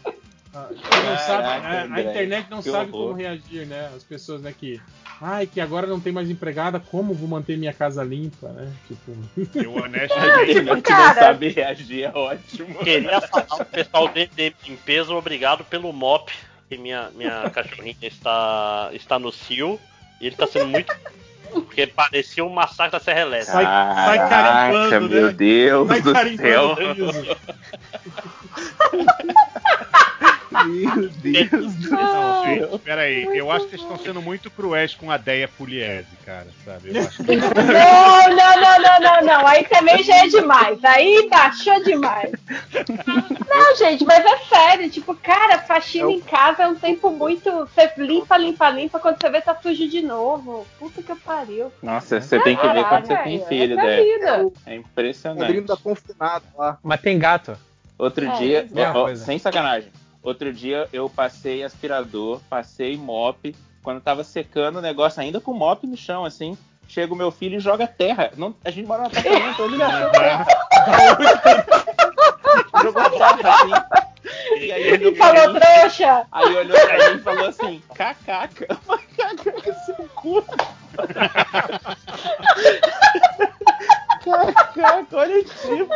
a, 0.54 0.60
que 0.64 0.96
não 1.06 1.18
sabe, 1.18 1.42
Caraca, 1.42 1.68
a- 1.68 1.94
a, 1.96 2.00
internet 2.02 2.46
não 2.50 2.62
sabe 2.62 2.90
horror. 2.92 3.08
como 3.08 3.12
reagir, 3.12 3.66
né? 3.66 3.90
As 3.96 4.02
pessoas, 4.02 4.40
né, 4.42 4.52
que, 4.58 4.80
ai, 5.20 5.46
que 5.46 5.60
agora 5.60 5.86
não 5.86 6.00
tem 6.00 6.12
mais 6.12 6.28
empregada, 6.30 6.78
como 6.80 7.14
vou 7.14 7.28
manter 7.28 7.56
minha 7.56 7.72
casa 7.72 8.02
limpa, 8.04 8.48
né? 8.48 8.70
Tipo, 8.86 9.12
Eu 9.58 9.78
A 9.78 9.82
honestamente. 9.82 10.50
internet 10.50 10.62
não 10.64 10.80
Cara. 10.82 11.14
sabe 11.20 11.48
reagir, 11.48 12.04
é 12.04 12.10
ótimo. 12.12 12.74
Queria 12.78 13.20
falar 13.22 13.44
pro 13.46 13.64
pessoal 13.66 14.08
de, 14.08 14.26
de 14.26 14.54
limpeza, 14.66 15.12
obrigado 15.14 15.64
pelo 15.64 15.92
mop, 15.92 16.30
que 16.68 16.76
minha, 16.76 17.10
minha 17.14 17.48
cachorrinha 17.50 17.96
está, 18.02 18.90
está 18.92 19.18
no 19.18 19.32
cio. 19.32 19.80
E 20.20 20.26
ele 20.26 20.34
está 20.34 20.46
sendo 20.46 20.66
muito. 20.68 20.94
Porque 21.52 21.86
parecia 21.86 22.44
um 22.44 22.50
massacre 22.50 22.92
da 22.92 23.00
Serra 23.00 23.20
Elétrica. 23.20 23.52
Sai- 23.52 23.64
sai 23.64 24.18
Caraca, 24.28 24.88
carimbando, 24.88 25.08
meu 25.08 25.26
né? 25.28 25.32
Deus 25.32 25.88
vai 25.88 26.02
do 26.02 26.12
céu. 26.36 26.76
o. 30.64 30.68
Meu 30.96 31.08
Deus 31.08 31.74
do 31.74 31.90
Não, 31.90 32.44
céu. 32.44 32.68
gente, 32.70 32.78
peraí. 32.80 33.24
Eu 33.36 33.50
acho 33.50 33.64
que 33.66 33.70
vocês 33.70 33.82
estão 33.82 33.98
sendo 33.98 34.22
muito 34.22 34.50
cruéis 34.50 34.94
com 34.94 35.10
a 35.10 35.16
Deia 35.16 35.48
Pugliese, 35.48 36.06
cara, 36.24 36.46
sabe? 36.64 36.96
Eu 36.96 37.02
acho 37.06 37.22
que... 37.24 37.36
Não, 37.36 38.28
não, 38.28 38.60
não, 38.60 38.78
não, 38.80 39.00
não, 39.00 39.22
não. 39.24 39.46
Aí 39.46 39.64
também 39.64 40.02
já 40.02 40.16
é 40.24 40.28
demais. 40.28 40.82
Aí 40.84 41.28
baixou 41.28 41.82
demais. 41.82 42.30
Não, 43.48 43.76
gente, 43.76 44.04
mas 44.04 44.24
é 44.24 44.38
sério. 44.46 44.90
Tipo, 44.90 45.14
cara, 45.14 45.58
faxina 45.58 46.10
em 46.10 46.20
casa 46.20 46.64
é 46.64 46.68
um 46.68 46.74
tempo 46.74 47.10
muito. 47.10 47.50
Você 47.50 47.90
limpa, 47.98 48.36
limpa, 48.36 48.70
limpa. 48.70 48.98
Quando 48.98 49.20
você 49.20 49.30
vê, 49.30 49.40
tá 49.40 49.56
sujo 49.60 49.88
de 49.88 50.02
novo. 50.02 50.66
Puta 50.78 51.02
que 51.02 51.14
pariu. 51.16 51.72
Nossa, 51.82 52.20
você 52.20 52.38
tem 52.40 52.56
que 52.56 52.68
ver 52.68 52.84
quando 52.84 53.06
você 53.06 53.16
tem 53.16 53.44
filho, 53.46 53.78
essa 53.78 53.88
é 53.88 54.02
vida. 54.02 54.50
É 54.66 54.74
impressionante. 54.76 55.40
Padrinho 55.40 55.66
da 55.66 55.76
confinado 55.76 56.44
lá. 56.56 56.78
Mas 56.82 57.00
tem 57.00 57.18
gato. 57.18 57.56
Outro 57.98 58.26
É, 58.26 58.36
dia, 58.36 58.68
ó, 58.94 59.14
sem 59.14 59.38
sacanagem. 59.38 59.90
Outro 60.26 60.52
dia 60.52 60.88
eu 60.92 61.08
passei 61.08 61.62
aspirador, 61.62 62.40
passei 62.50 62.96
mop. 62.96 63.54
Quando 63.80 64.00
tava 64.00 64.24
secando 64.24 64.80
o 64.80 64.82
negócio, 64.82 65.22
ainda 65.22 65.40
com 65.40 65.52
mop 65.54 65.86
no 65.86 65.96
chão, 65.96 66.24
assim. 66.24 66.58
Chega 66.88 67.14
o 67.14 67.16
meu 67.16 67.30
filho 67.30 67.58
e 67.58 67.60
joga 67.60 67.86
terra. 67.86 68.32
Não, 68.36 68.52
a 68.64 68.70
gente 68.72 68.88
mora 68.88 69.02
no 69.02 69.06
apartamento, 69.06 69.62
ele 69.62 69.80
achou 69.80 70.10
terra. 70.10 70.46
Jogou 72.82 73.08
terra, 73.10 73.54
assim. 73.54 73.70
E 74.60 74.72
aí 74.72 75.12
pra 75.12 75.32
Falou, 75.32 75.54
mim, 75.54 75.60
trouxa. 75.60 76.26
aí 76.32 76.56
olhou 76.56 76.76
pra 76.76 77.10
mim 77.10 77.16
e 77.16 77.22
falou 77.22 77.46
assim, 77.48 77.80
cacaca. 77.94 78.66
Eu 78.68 78.76
falei, 78.78 79.04
Cacaca, 79.16 79.74
seu 79.84 80.08
cu. 80.16 80.44
Olha 85.12 85.44
tipo. 85.44 85.94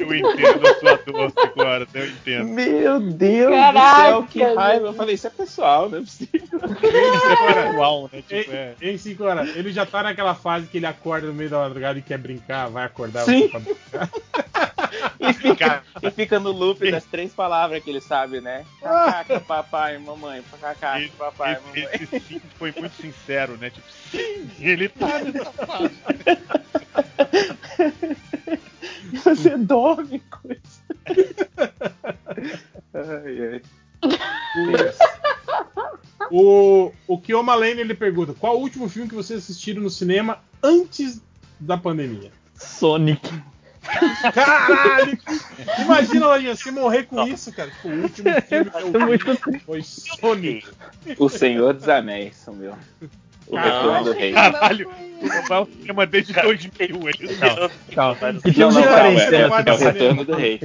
Eu 0.00 0.14
entendo 0.14 0.66
a 0.66 0.74
sua 0.80 0.96
dor, 1.06 1.32
agora, 1.36 1.86
eu 1.94 2.06
entendo. 2.06 2.44
Meu 2.48 3.00
Deus 3.00 3.50
Caraca, 3.54 3.96
do 3.96 4.06
céu, 4.06 4.22
que 4.30 4.42
raiva. 4.42 4.86
Eu 4.86 4.94
falei, 4.94 5.14
isso 5.14 5.26
é 5.26 5.30
pessoal, 5.30 5.88
não 5.88 5.98
é 5.98 6.00
possível. 6.00 6.40
Isso 6.42 7.26
é 7.26 7.64
pessoal, 7.64 8.10
né? 8.12 8.22
Tipo, 8.22 8.34
Ei, 8.34 8.48
é. 8.50 8.74
ei, 8.80 8.98
cinco 8.98 9.24
horas, 9.24 9.54
ele 9.56 9.72
já 9.72 9.86
tá 9.86 10.02
naquela 10.02 10.34
fase 10.34 10.66
que 10.66 10.78
ele 10.78 10.86
acorda 10.86 11.26
no 11.26 11.34
meio 11.34 11.50
da 11.50 11.58
madrugada 11.58 11.98
e 11.98 12.02
quer 12.02 12.18
brincar, 12.18 12.68
vai 12.68 12.84
acordar 12.84 13.24
Sim. 13.24 13.48
pra 13.48 13.60
brincar. 13.60 14.10
E 15.20 15.32
fica, 15.32 15.82
e 16.02 16.10
fica 16.10 16.38
no 16.40 16.50
loop 16.50 16.90
das 16.90 17.04
três 17.04 17.32
palavras 17.32 17.82
que 17.82 17.90
ele 17.90 18.00
sabe, 18.00 18.40
né? 18.40 18.64
Cacaca, 18.80 19.40
papai, 19.40 19.98
mamãe. 19.98 20.42
Cacaca, 20.60 21.00
Esse, 21.00 21.12
papai, 21.12 21.52
esse, 21.54 21.62
mamãe. 21.62 21.88
esse 21.94 22.20
sim 22.20 22.40
foi 22.58 22.72
muito 22.78 22.94
sincero, 23.00 23.56
né? 23.56 23.70
Tipo, 23.70 23.86
sim, 24.10 24.50
ele 24.60 24.88
tá 24.88 25.18
nessa 25.20 25.52
fase. 25.52 25.94
Você 29.24 29.56
dorme 29.56 30.20
com 30.30 30.52
isso. 30.52 30.82
Ai, 32.94 33.38
ai. 33.54 33.62
O, 36.30 36.92
o 37.08 37.18
Kioma 37.18 37.54
Lane 37.54 37.80
ele 37.80 37.94
pergunta: 37.94 38.34
qual 38.34 38.56
o 38.56 38.60
último 38.60 38.88
filme 38.88 39.08
que 39.08 39.14
vocês 39.14 39.40
assistiram 39.42 39.82
no 39.82 39.90
cinema 39.90 40.42
antes 40.62 41.20
da 41.58 41.76
pandemia? 41.76 42.30
Sonic. 42.54 43.28
Caralho! 44.32 45.18
Imagina, 45.80 46.26
Lojinha, 46.26 46.56
você 46.56 46.70
morrer 46.70 47.04
com 47.04 47.26
isso, 47.26 47.52
cara. 47.52 47.70
Tipo, 47.70 47.88
o 47.88 48.02
último 48.02 48.30
filme 48.42 48.70
que 49.18 49.28
eu 49.30 49.52
vi 49.52 49.58
foi 49.60 49.82
Sonic. 49.82 50.66
O 51.18 51.28
Senhor 51.28 51.74
dos 51.74 51.88
Anéis, 51.88 52.36
são 52.36 52.54
meu. 52.54 52.74
O 53.46 53.56
Retorno 53.56 54.04
do 54.04 54.12
Rei. 54.12 54.32
Caralho, 54.32 54.88
o 54.88 55.62
o 55.62 55.66
cinema 55.66 56.06
desde 56.06 56.32
2001. 56.32 57.08
Ele 57.08 57.36
Calma, 57.94 58.16
calma. 58.16 58.32
Não, 58.32 58.40
Que 58.40 58.58
não, 58.58 58.70
filme 58.72 58.86
calma, 58.86 59.10
diferente, 59.10 59.34
é, 59.34 59.40
é 59.40 59.46
o 59.74 59.76
Retorno 59.92 60.24
do 60.24 60.34
Rei. 60.34 60.60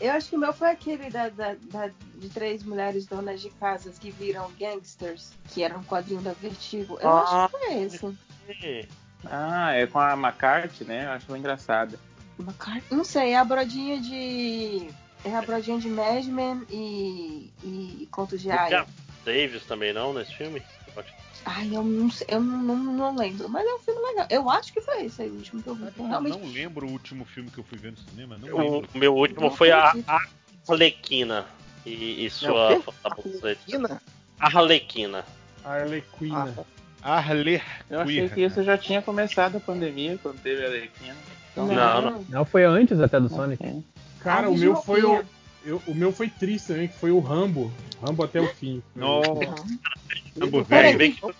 Eu 0.00 0.12
acho 0.12 0.28
que 0.28 0.36
o 0.36 0.38
meu 0.38 0.52
foi 0.52 0.70
aquele 0.70 1.08
da, 1.08 1.28
da- 1.28 1.54
da- 1.70 1.90
de 2.16 2.28
três 2.28 2.62
mulheres 2.64 3.06
donas 3.06 3.40
de 3.40 3.48
casas 3.50 3.96
que 3.98 4.10
viram 4.10 4.50
gangsters, 4.58 5.30
que 5.48 5.62
era 5.62 5.78
um 5.78 5.84
quadrinho 5.84 6.20
da 6.20 6.32
Vertigo. 6.32 6.98
Eu 7.00 7.08
Ah. 7.08 7.44
acho 7.44 7.54
que 7.56 7.66
foi 7.66 7.82
esse. 7.84 8.88
Ah, 9.30 9.72
é 9.72 9.86
com 9.86 9.98
a 9.98 10.12
McCarthy, 10.14 10.84
né? 10.84 11.04
Eu 11.06 11.10
acho 11.12 11.26
ela 11.28 11.38
engraçada. 11.38 11.98
McCart- 12.38 12.84
Não 12.90 13.04
sei, 13.04 13.30
é 13.32 13.36
a 13.38 13.44
brodinha 13.44 14.00
de. 14.00 14.88
É 15.24 15.34
a 15.34 15.42
brodinha 15.42 15.78
de 15.78 15.88
Mad 15.88 16.24
Men 16.26 16.62
e, 16.70 17.50
e 17.62 18.08
Contos 18.10 18.40
de 18.42 18.50
Aya. 18.50 18.86
Davis 19.24 19.64
também 19.64 19.92
não 19.92 20.12
nesse 20.12 20.34
filme? 20.34 20.62
Ai, 21.46 21.74
eu 21.74 21.82
não 21.82 22.10
sei, 22.10 22.26
eu 22.30 22.40
não, 22.40 22.58
não, 22.62 22.76
não 22.76 23.16
lembro. 23.16 23.48
Mas 23.48 23.66
é 23.66 23.74
um 23.74 23.78
filme 23.78 24.00
legal. 24.00 24.26
Eu 24.30 24.48
acho 24.50 24.72
que 24.72 24.80
foi 24.80 25.04
esse 25.04 25.22
aí 25.22 25.30
o 25.30 25.34
último 25.34 25.62
que 25.62 25.68
eu 25.68 25.74
vi. 25.74 25.84
Eu 25.98 26.06
Realmente. 26.06 26.38
não 26.38 26.46
lembro 26.52 26.86
o 26.86 26.90
último 26.90 27.24
filme 27.24 27.50
que 27.50 27.58
eu 27.58 27.64
fui 27.64 27.78
ver 27.78 27.92
no 27.92 27.98
cinema. 27.98 28.36
Não 28.38 28.48
O 28.54 28.58
lembro. 28.58 28.88
meu 28.94 29.14
último 29.14 29.40
Não 29.40 29.50
foi 29.50 29.70
a. 29.70 29.92
Arlequina 30.68 31.46
e, 31.84 32.22
e 32.22 32.26
É 32.26 32.30
sua 32.30 32.72
o 32.72 32.76
quê? 32.76 32.82
fantabuceta. 33.02 34.00
Arlequina. 34.40 35.24
Arlequina. 35.64 36.66
Arle. 37.04 37.60
Eu 37.90 38.00
achei 38.00 38.28
que 38.28 38.40
isso 38.42 38.62
já 38.64 38.78
tinha 38.78 39.02
começado 39.02 39.56
a 39.56 39.60
pandemia, 39.60 40.18
quando 40.22 40.40
teve 40.40 40.64
a 40.64 40.68
Alequina. 40.68 41.14
Então, 41.52 41.66
Não, 41.66 42.00
não. 42.02 42.24
Não, 42.28 42.44
foi 42.44 42.64
antes 42.64 42.98
até 42.98 43.20
do 43.20 43.28
Sonic. 43.28 43.82
Cara, 44.20 44.46
Ah, 44.46 44.50
o 44.50 44.56
meu 44.56 44.74
foi 44.76 45.04
o. 45.04 45.22
eu- 45.64 45.82
o 45.86 45.94
meu 45.94 46.10
foi 46.12 46.28
triste 46.28 46.68
também, 46.68 46.88
que 46.88 46.96
foi 46.96 47.10
o 47.10 47.20
Rambo. 47.20 47.70
Rambo 48.04 48.24
até 48.24 48.40
o 48.40 48.48
fim. 48.54 48.82
Nossa. 48.96 49.28
Rambo 50.40 50.64
Peraí, 50.64 50.86
velho. 50.96 50.98
bem 50.98 51.12
que 51.12 51.22
no 51.26 51.32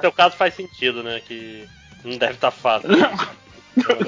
teu, 0.00 0.12
caso 0.12 0.36
faz 0.36 0.54
sentido, 0.54 1.02
né? 1.02 1.20
Que 1.20 1.68
não 2.04 2.16
deve 2.16 2.34
estar 2.34 2.50
fácil. 2.52 2.88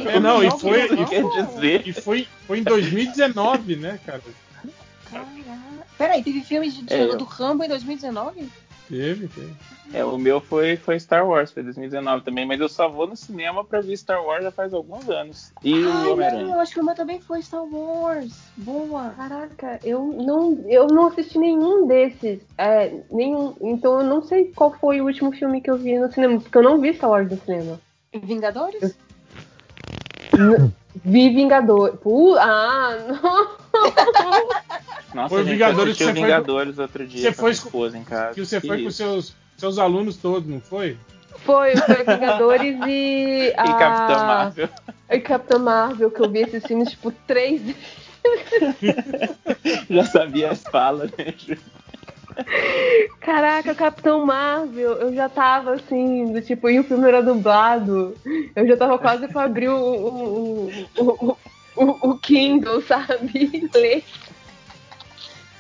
É, 0.09 0.19
não, 0.19 0.43
e 0.43 0.51
foi, 0.59 0.87
o 0.87 0.97
que 0.97 1.05
quer 1.07 1.23
e, 1.25 1.47
dizer? 1.47 1.83
e 1.87 1.93
foi, 1.93 2.27
foi 2.47 2.59
em 2.61 2.63
2019, 2.65 3.77
né, 3.77 4.01
cara? 4.05 4.21
Caraca. 5.11 5.31
Peraí, 5.99 6.23
teve 6.25 6.41
filme 6.43 6.71
de, 6.71 6.83
de- 6.83 6.95
É, 6.95 7.15
do 7.17 7.25
Rambo 7.25 7.63
em 7.65 7.69
2019? 7.69 8.49
Teve, 8.91 9.29
teve. 9.29 9.55
É, 9.95 10.05
o 10.05 10.19
meu 10.19 10.41
foi, 10.41 10.77
foi 10.77 10.99
Star 10.99 11.27
Wars, 11.27 11.53
foi 11.53 11.63
2019 11.63 12.25
também, 12.25 12.45
mas 12.45 12.61
eu 12.61 12.69
só 12.69 12.89
vou 12.89 13.07
no 13.07 13.15
cinema 13.17 13.65
pra 13.65 13.81
ver 13.81 13.97
Star 13.97 14.21
Wars 14.25 14.43
já 14.43 14.51
faz 14.51 14.75
alguns 14.75 15.09
anos. 15.09 15.53
E 15.63 15.73
Ai, 15.87 16.07
o 16.09 16.13
Homem-Aranha. 16.13 16.55
eu 16.55 16.61
acho 16.61 16.75
que 16.75 16.81
o 16.81 16.85
meu 16.85 16.95
também 16.97 17.21
foi 17.21 17.41
Star 17.41 17.65
Wars. 17.65 18.33
Boa. 18.57 19.11
Caraca, 19.17 19.79
eu 19.85 20.05
não, 20.05 20.59
eu 20.69 20.89
não 20.89 21.07
assisti 21.07 21.39
nenhum 21.39 21.87
desses. 21.87 22.41
É, 22.59 22.93
nenhum, 23.11 23.55
então 23.61 24.01
eu 24.01 24.05
não 24.07 24.23
sei 24.23 24.47
qual 24.55 24.73
foi 24.73 25.01
o 25.01 25.07
último 25.07 25.31
filme 25.33 25.61
que 25.61 25.71
eu 25.71 25.77
vi 25.77 25.97
no 25.99 26.13
cinema, 26.13 26.41
porque 26.41 26.59
eu 26.59 26.63
não 26.63 26.81
vi 26.81 26.93
Star 26.95 27.11
Wars 27.11 27.31
no 27.31 27.41
cinema. 27.41 27.81
Vingadores? 28.13 28.97
Vi 31.05 31.29
Vingador. 31.31 31.97
Pu- 31.99 32.37
ah, 32.39 32.97
não. 33.23 34.51
Nossa, 35.15 35.29
Foi 35.29 35.43
gente, 35.45 35.53
Vingadores 35.53 35.79
eu 35.79 35.85
assisti 35.85 35.99
que 35.99 36.05
o 36.05 36.07
você 36.07 36.13
foi- 36.13 36.23
Vingadores 36.23 36.79
outro 36.79 37.07
dia 37.07 37.21
Você 37.23 37.29
com 37.31 37.35
foi 37.41 37.51
minha 37.51 37.53
esposa 37.65 37.99
em 37.99 38.05
casa. 38.05 38.35
Que 38.35 38.45
você 38.47 38.61
foi 38.61 38.83
com 38.83 38.89
isso. 38.89 38.97
seus, 38.97 39.35
seus 39.57 39.79
alunos 39.79 40.17
todos, 40.17 40.49
não 40.49 40.61
foi? 40.61 40.97
Foi, 41.45 41.77
foi 41.77 41.97
Vingadores 42.05 42.77
e. 42.87 43.49
E 43.49 43.53
Capitão 43.79 44.27
Marvel. 44.27 44.69
E 45.11 45.19
Capitão 45.21 45.59
Marvel, 45.59 46.11
que 46.11 46.21
eu 46.21 46.31
vi 46.31 46.41
esses 46.41 46.65
filmes, 46.65 46.91
tipo, 46.91 47.11
três 47.27 47.61
Já 49.91 50.05
sabia 50.05 50.51
as 50.51 50.63
falas, 50.63 51.11
né? 51.13 51.35
Caraca, 53.21 53.75
Capitão 53.75 54.25
Marvel, 54.25 54.93
eu 54.93 55.15
já 55.15 55.29
tava 55.29 55.75
assim, 55.75 56.33
do 56.33 56.41
tipo, 56.41 56.69
e 56.71 56.79
o 56.81 56.85
filme 56.85 57.07
era 57.07 57.23
dublado. 57.23 58.15
Eu 58.55 58.67
já 58.67 58.77
tava 58.77 58.99
quase 58.99 59.29
pra 59.29 59.45
abrir 59.45 59.69
o, 59.69 59.77
o, 59.77 60.71
o, 60.99 61.03
o, 61.03 61.37
o, 61.77 62.11
o 62.11 62.19
Kindle, 62.19 62.81
sabe? 62.83 63.69
Ler. 63.75 64.05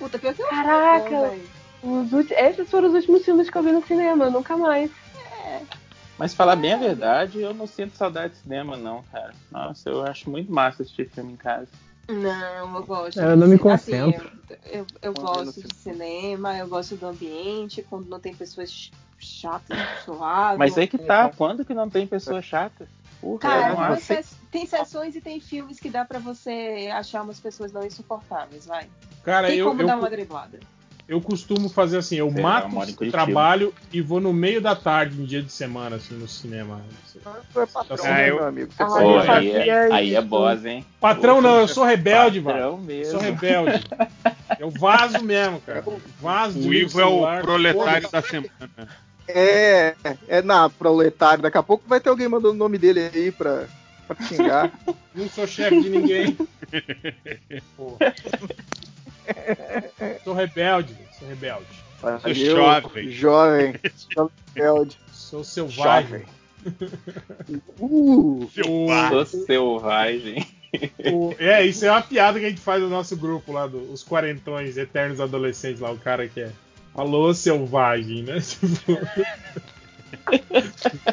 Puta, 0.00 0.18
pior 0.18 0.34
que 0.34 0.40
eu 0.40 0.47
Caraca, 0.47 1.38
os 1.83 2.12
ulti- 2.15 2.33
esses 2.33 2.70
foram 2.70 2.88
os 2.88 2.94
últimos 2.94 3.22
filmes 3.22 3.50
que 3.50 3.58
eu 3.58 3.62
vi 3.62 3.70
no 3.70 3.86
cinema, 3.86 4.31
nunca 4.31 4.56
mais. 4.56 4.90
Mas 6.16 6.33
falar 6.33 6.56
bem 6.56 6.72
a 6.72 6.78
verdade, 6.78 7.40
eu 7.40 7.52
não 7.52 7.66
sinto 7.66 7.97
saudade 7.99 8.33
de 8.33 8.40
cinema, 8.40 8.78
não, 8.78 9.02
cara. 9.12 9.34
Nossa, 9.50 9.90
eu 9.90 10.02
acho 10.02 10.31
muito 10.31 10.50
massa 10.50 10.83
assistir 10.83 11.10
filme 11.10 11.34
em 11.34 11.36
casa. 11.36 11.68
Não, 12.08 12.76
eu 12.76 12.83
gosto. 12.83 13.20
É, 13.20 13.33
eu 13.33 13.36
não 13.36 13.47
me 13.47 13.54
assim, 13.54 13.60
concentro. 13.60 14.31
eu, 14.72 14.81
eu, 14.81 14.86
eu 15.02 15.12
gosto 15.12 15.62
de 15.62 15.74
cinema, 15.74 16.56
eu 16.56 16.66
gosto 16.66 16.97
do 16.97 17.06
ambiente, 17.06 17.83
quando 17.83 18.08
não 18.08 18.18
tem 18.18 18.34
pessoas 18.34 18.72
ch- 18.72 18.90
chatas 19.18 19.76
do 19.78 20.04
seu 20.04 20.18
lado. 20.18 20.58
Mas 20.58 20.78
aí 20.78 20.88
que 20.88 20.99
tá, 20.99 21.28
quando 21.28 21.62
que 21.65 21.74
não 21.74 21.90
tem 21.90 22.06
pessoa 22.06 22.40
chata? 22.40 22.88
Porra, 23.20 23.38
Cara, 23.40 23.74
não 23.74 23.97
tem, 24.51 24.67
sessões 24.67 25.15
e 25.15 25.20
tem 25.20 25.40
filmes 25.40 25.78
que 25.78 25.90
dá 25.90 26.04
pra 26.04 26.19
você 26.19 26.88
achar 26.92 27.22
umas 27.22 27.38
pessoas 27.38 27.70
não 27.70 27.85
insuportáveis, 27.85 28.65
vai. 28.67 28.86
Cara, 29.22 29.49
tem 29.49 29.58
eu, 29.58 29.69
como 29.69 29.83
eu, 29.83 29.86
dar 29.86 29.97
uma 29.97 30.08
driblada. 30.08 30.58
eu 31.06 31.20
costumo 31.20 31.69
fazer 31.69 31.99
assim, 31.99 32.17
eu 32.17 32.33
Sei 32.33 32.42
mato 32.42 32.74
o 32.99 33.10
trabalho 33.10 33.74
e 33.92 34.01
vou 34.01 34.20
no 34.20 34.33
meio 34.33 34.60
da 34.60 34.74
tarde, 34.74 35.20
em 35.20 35.26
dia 35.26 35.42
de 35.42 35.53
semana, 35.53 35.97
assim, 35.97 36.15
no 36.15 36.26
cinema. 36.26 36.83
É 37.54 37.67
patrão, 37.67 38.06
eu- 38.06 38.36
meu 38.36 38.47
amigo? 38.47 38.72
Você 38.72 38.83
Ah, 38.83 38.86
Pô, 38.86 39.01
eu 39.01 39.20
aí, 39.20 39.51
é, 39.51 39.92
aí 39.92 40.15
é 40.15 40.22
boss, 40.22 40.65
hein? 40.65 40.86
Patrão 40.99 41.42
não, 41.42 41.60
eu 41.60 41.69
sou 41.69 41.85
rebelde, 41.85 42.40
Patrão 42.40 42.72
mano. 42.72 42.85
mesmo. 42.85 43.12
Sou 43.12 43.20
rebelde. 43.20 43.85
Eu 44.58 44.70
vazo 44.70 45.22
mesmo, 45.22 45.60
cara. 45.60 45.85
Vazo 46.20 46.58
O 46.58 46.72
Ivo 46.72 47.01
é 47.01 47.04
o 47.04 47.40
proletário 47.40 48.10
da 48.10 48.22
semana. 48.22 48.88
É, 49.34 49.94
é 50.28 50.42
na 50.42 50.68
proletário. 50.68 51.42
Daqui 51.42 51.58
a 51.58 51.62
pouco 51.62 51.84
vai 51.88 52.00
ter 52.00 52.08
alguém 52.10 52.28
mandando 52.28 52.54
o 52.54 52.58
nome 52.58 52.78
dele 52.78 53.10
aí 53.14 53.30
pra, 53.32 53.66
pra 54.06 54.16
te 54.16 54.24
xingar. 54.24 54.72
Não 55.14 55.28
sou 55.28 55.46
chefe 55.46 55.80
de 55.82 55.88
ninguém. 55.90 56.36
Pô. 57.76 57.96
Sou 60.24 60.34
rebelde, 60.34 60.96
sou 61.18 61.28
rebelde. 61.28 61.66
Valeu, 62.00 62.20
jovem. 62.34 63.10
Jovem. 63.10 63.74
Jovem 64.14 64.32
rebelde. 64.54 64.98
Sou 65.12 65.44
selvagem. 65.44 66.24
Uh, 67.80 68.48
Sou 69.10 69.26
selvagem. 69.26 70.46
O- 71.12 71.34
é, 71.38 71.64
isso 71.66 71.84
é 71.84 71.90
uma 71.90 72.02
piada 72.02 72.38
que 72.38 72.46
a 72.46 72.48
gente 72.48 72.60
faz 72.60 72.80
no 72.82 72.88
nosso 72.88 73.16
grupo 73.16 73.52
lá, 73.52 73.66
do- 73.66 73.92
os 73.92 74.02
quarentões, 74.04 74.76
eternos 74.76 75.20
adolescentes 75.20 75.80
lá, 75.80 75.90
o 75.90 75.98
cara 75.98 76.28
que 76.28 76.40
é. 76.40 76.50
Alô, 76.94 77.33
selvagem, 77.33 78.23
né? 78.24 78.39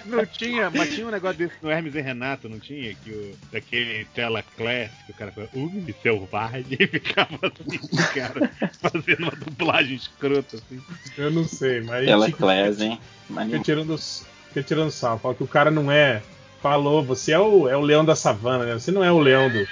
Não 0.06 0.26
tinha, 0.26 0.70
mas 0.70 0.94
tinha 0.94 1.08
um 1.08 1.12
negócio 1.12 1.38
desse 1.38 1.54
no 1.62 1.70
Hermes 1.70 1.94
e 1.96 2.02
Renato, 2.02 2.50
não 2.50 2.60
tinha? 2.60 2.94
Que 2.96 3.12
o, 3.12 3.36
daquele 3.52 4.06
tela 4.06 4.44
class, 4.56 4.90
que 5.06 5.12
o 5.12 5.16
cara 5.16 5.32
falava, 5.32 5.52
Ugly 5.58 5.96
selvagem, 6.02 6.66
e 6.80 6.88
ficava 6.88 7.40
assim, 7.44 7.80
o 7.92 8.14
cara 8.14 8.52
fazendo 8.82 9.20
uma 9.24 9.32
dublagem 9.32 9.96
escrota, 9.96 10.58
assim. 10.58 10.82
Eu 11.18 11.32
não 11.32 11.48
sei, 11.48 11.82
mas. 11.82 12.08
Ela 12.08 12.26
fica- 12.26 12.38
class, 12.40 12.82
hein? 12.82 13.00
Fica 13.28 13.34
Maneiro. 13.34 13.64
tirando, 13.64 13.98
fica 13.98 14.64
tirando 14.64 14.92
sal. 14.92 15.20
Fala 15.20 15.36
que 15.36 15.44
o 15.44 15.48
cara 15.48 15.70
não 15.72 15.92
é. 15.92 16.22
Falou, 16.62 17.04
você 17.04 17.32
é 17.34 17.40
o, 17.40 17.70
é 17.70 17.78
o 17.78 17.82
leão 17.82 18.04
da 18.04 18.16
savana, 18.16 18.66
né? 18.66 18.74
Você 18.74 18.92
não 18.92 19.04
é 19.04 19.12
o 19.12 19.20
leão 19.20 19.48
do, 19.50 19.68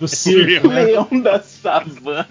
do 0.00 0.08
circo, 0.08 0.68
né? 0.68 0.84
Leão 0.84 1.08
da 1.22 1.40
savana. 1.40 2.26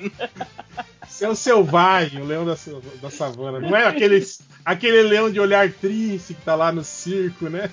Você 1.20 1.26
é 1.26 1.30
o 1.30 1.36
selvagem, 1.36 2.22
o 2.22 2.26
leão 2.26 2.46
da, 2.46 2.56
da 3.02 3.10
savana. 3.10 3.60
Não 3.60 3.76
é 3.76 3.86
aquele, 3.86 4.26
aquele 4.64 5.02
leão 5.04 5.30
de 5.30 5.38
olhar 5.38 5.70
triste 5.70 6.34
que 6.34 6.42
tá 6.46 6.56
lá 6.56 6.72
no 6.72 6.82
circo, 6.82 7.50
né? 7.50 7.70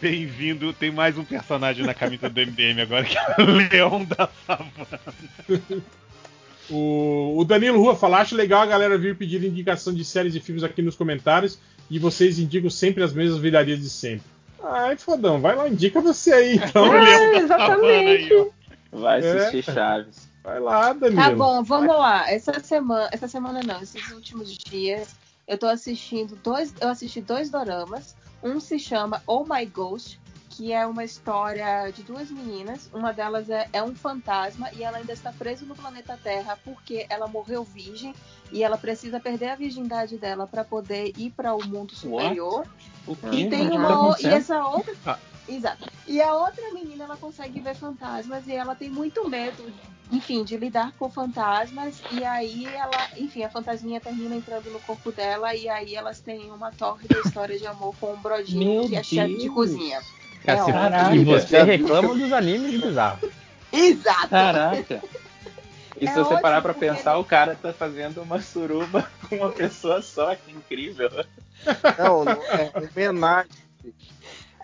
Bem-vindo, 0.00 0.72
tem 0.72 0.88
mais 0.92 1.18
um 1.18 1.24
personagem 1.24 1.84
na 1.84 1.94
camisa 1.94 2.30
do 2.30 2.40
MDM 2.40 2.80
agora, 2.80 3.02
que 3.02 3.18
é 3.18 3.42
o 3.42 3.44
Leão 3.44 4.04
da 4.04 4.28
Savana. 4.46 5.82
O, 6.70 7.38
o 7.38 7.44
Danilo 7.44 7.76
Rua 7.76 7.96
fala: 7.96 8.18
acho 8.18 8.36
legal 8.36 8.62
a 8.62 8.66
galera 8.66 8.96
vir 8.96 9.16
pedir 9.16 9.42
indicação 9.42 9.92
de 9.92 10.04
séries 10.04 10.36
e 10.36 10.40
filmes 10.40 10.62
aqui 10.62 10.80
nos 10.80 10.94
comentários 10.94 11.58
e 11.90 11.98
vocês 11.98 12.38
indicam 12.38 12.70
sempre 12.70 13.02
as 13.02 13.12
mesmas 13.12 13.40
virarias 13.40 13.80
de 13.80 13.90
sempre. 13.90 14.22
Ai, 14.62 14.96
fodão, 14.96 15.40
vai 15.40 15.56
lá, 15.56 15.68
indica 15.68 16.00
você 16.00 16.32
aí 16.32 16.54
então. 16.54 16.86
É, 16.94 17.36
exatamente. 17.36 18.32
Vai 18.92 19.20
É. 19.22 19.32
assistir 19.32 19.64
Chaves. 19.74 20.29
Vai 20.42 20.58
lá, 20.60 20.92
Danilo. 20.92 21.22
Tá 21.22 21.30
bom, 21.30 21.62
vamos 21.62 21.94
lá. 21.96 22.30
Essa 22.30 22.58
semana, 22.60 23.08
essa 23.12 23.28
semana 23.28 23.60
não, 23.62 23.80
esses 23.82 24.10
últimos 24.10 24.56
dias, 24.56 25.14
eu 25.46 25.58
tô 25.58 25.66
assistindo 25.66 26.34
dois, 26.36 26.74
eu 26.80 26.88
assisti 26.88 27.20
dois 27.20 27.50
doramas. 27.50 28.16
Um 28.42 28.58
se 28.58 28.78
chama 28.78 29.22
Oh 29.26 29.44
My 29.44 29.66
Ghost, 29.66 30.18
que 30.48 30.72
é 30.72 30.86
uma 30.86 31.04
história 31.04 31.90
de 31.90 32.02
duas 32.02 32.30
meninas. 32.30 32.88
Uma 32.92 33.12
delas 33.12 33.50
é, 33.50 33.68
é 33.72 33.82
um 33.82 33.94
fantasma 33.94 34.70
e 34.72 34.82
ela 34.82 34.96
ainda 34.98 35.12
está 35.12 35.30
presa 35.30 35.66
no 35.66 35.74
planeta 35.74 36.18
Terra 36.22 36.58
porque 36.64 37.06
ela 37.10 37.28
morreu 37.28 37.62
virgem 37.62 38.14
e 38.50 38.62
ela 38.64 38.78
precisa 38.78 39.20
perder 39.20 39.50
a 39.50 39.56
virgindade 39.56 40.16
dela 40.16 40.46
para 40.46 40.64
poder 40.64 41.12
ir 41.18 41.30
para 41.32 41.54
o 41.54 41.62
mundo 41.66 41.94
superior. 41.94 42.66
O 43.06 43.14
que? 43.14 43.36
E 43.36 43.50
tem 43.50 43.70
uma 43.70 43.88
tá 43.88 44.00
o- 44.00 44.16
e 44.20 44.26
essa 44.26 44.66
outra 44.66 44.94
Ah, 45.06 45.18
Exato. 45.48 45.88
E 46.06 46.20
a 46.22 46.32
outra 46.34 46.72
menina, 46.72 47.04
ela 47.04 47.16
consegue 47.16 47.60
ver 47.60 47.74
fantasmas 47.74 48.46
e 48.46 48.52
ela 48.52 48.74
tem 48.74 48.88
muito 48.90 49.28
medo, 49.28 49.72
enfim, 50.10 50.44
de 50.44 50.56
lidar 50.56 50.92
com 50.98 51.10
fantasmas. 51.10 52.00
E 52.12 52.24
aí 52.24 52.66
ela, 52.66 53.08
enfim, 53.16 53.42
a 53.44 53.50
fantasminha 53.50 54.00
termina 54.00 54.34
entrando 54.36 54.70
no 54.70 54.80
corpo 54.80 55.12
dela 55.12 55.54
e 55.54 55.68
aí 55.68 55.94
elas 55.94 56.20
têm 56.20 56.50
uma 56.50 56.70
tórrida 56.72 57.18
história 57.24 57.58
de 57.58 57.66
amor 57.66 57.94
com 58.00 58.12
um 58.12 58.16
brodinho 58.20 58.80
Meu 58.80 58.88
que 58.88 58.96
é 58.96 59.02
chefe 59.02 59.38
de 59.38 59.48
cozinha. 59.48 60.00
É 60.44 60.56
se- 60.56 60.70
ótimo. 60.72 61.14
e 61.14 61.24
você 61.24 61.62
reclama 61.62 62.14
dos 62.14 62.32
animes 62.32 62.80
bizarros. 62.80 63.30
Exato. 63.72 64.28
Caraca. 64.28 65.02
E 66.00 66.06
se 66.06 66.12
É 66.18 66.24
você 66.24 66.40
parar 66.40 66.62
pra 66.62 66.72
pensar, 66.72 67.18
o 67.18 67.24
cara 67.24 67.54
tá 67.54 67.74
fazendo 67.74 68.22
uma 68.22 68.40
suruba 68.40 69.06
com 69.28 69.36
uma 69.36 69.50
pessoa 69.50 70.00
só, 70.00 70.34
que 70.34 70.50
incrível. 70.50 71.10
Não, 71.98 72.24
não 72.24 72.32
é 72.32 72.72
homenagem. 72.74 73.50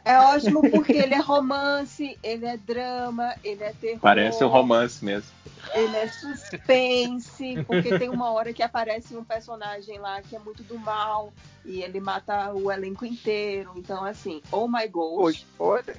É 0.06 0.20
ótimo 0.20 0.62
porque 0.70 0.92
ele 0.92 1.14
é 1.14 1.20
romance, 1.20 2.16
ele 2.22 2.46
é 2.46 2.56
drama, 2.56 3.34
ele 3.42 3.64
é 3.64 3.72
terror. 3.72 3.98
Parece 4.00 4.44
um 4.44 4.48
romance 4.48 5.04
mesmo. 5.04 5.28
Ele 5.74 5.96
é 5.96 6.06
suspense, 6.06 7.64
porque 7.66 7.98
tem 7.98 8.08
uma 8.08 8.30
hora 8.30 8.52
que 8.52 8.62
aparece 8.62 9.16
um 9.16 9.24
personagem 9.24 9.98
lá 9.98 10.22
que 10.22 10.36
é 10.36 10.38
muito 10.38 10.62
do 10.62 10.78
mal 10.78 11.34
e 11.64 11.82
ele 11.82 11.98
mata 11.98 12.52
o 12.54 12.70
elenco 12.70 13.04
inteiro. 13.04 13.72
Então, 13.74 14.04
assim, 14.04 14.40
oh 14.52 14.68
my 14.68 14.86
god. 14.86 15.36
Olha. 15.58 15.96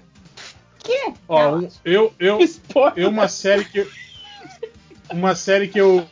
Que? 0.79 1.13
Ó, 1.27 1.59
eu, 1.83 2.13
eu, 2.17 2.39
eu 2.95 3.09
uma 3.09 3.27
série 3.27 3.65
que 3.65 3.79
eu- 3.79 3.91
uma 5.11 5.35
série 5.35 5.67
que 5.67 5.79
eu 5.81 6.07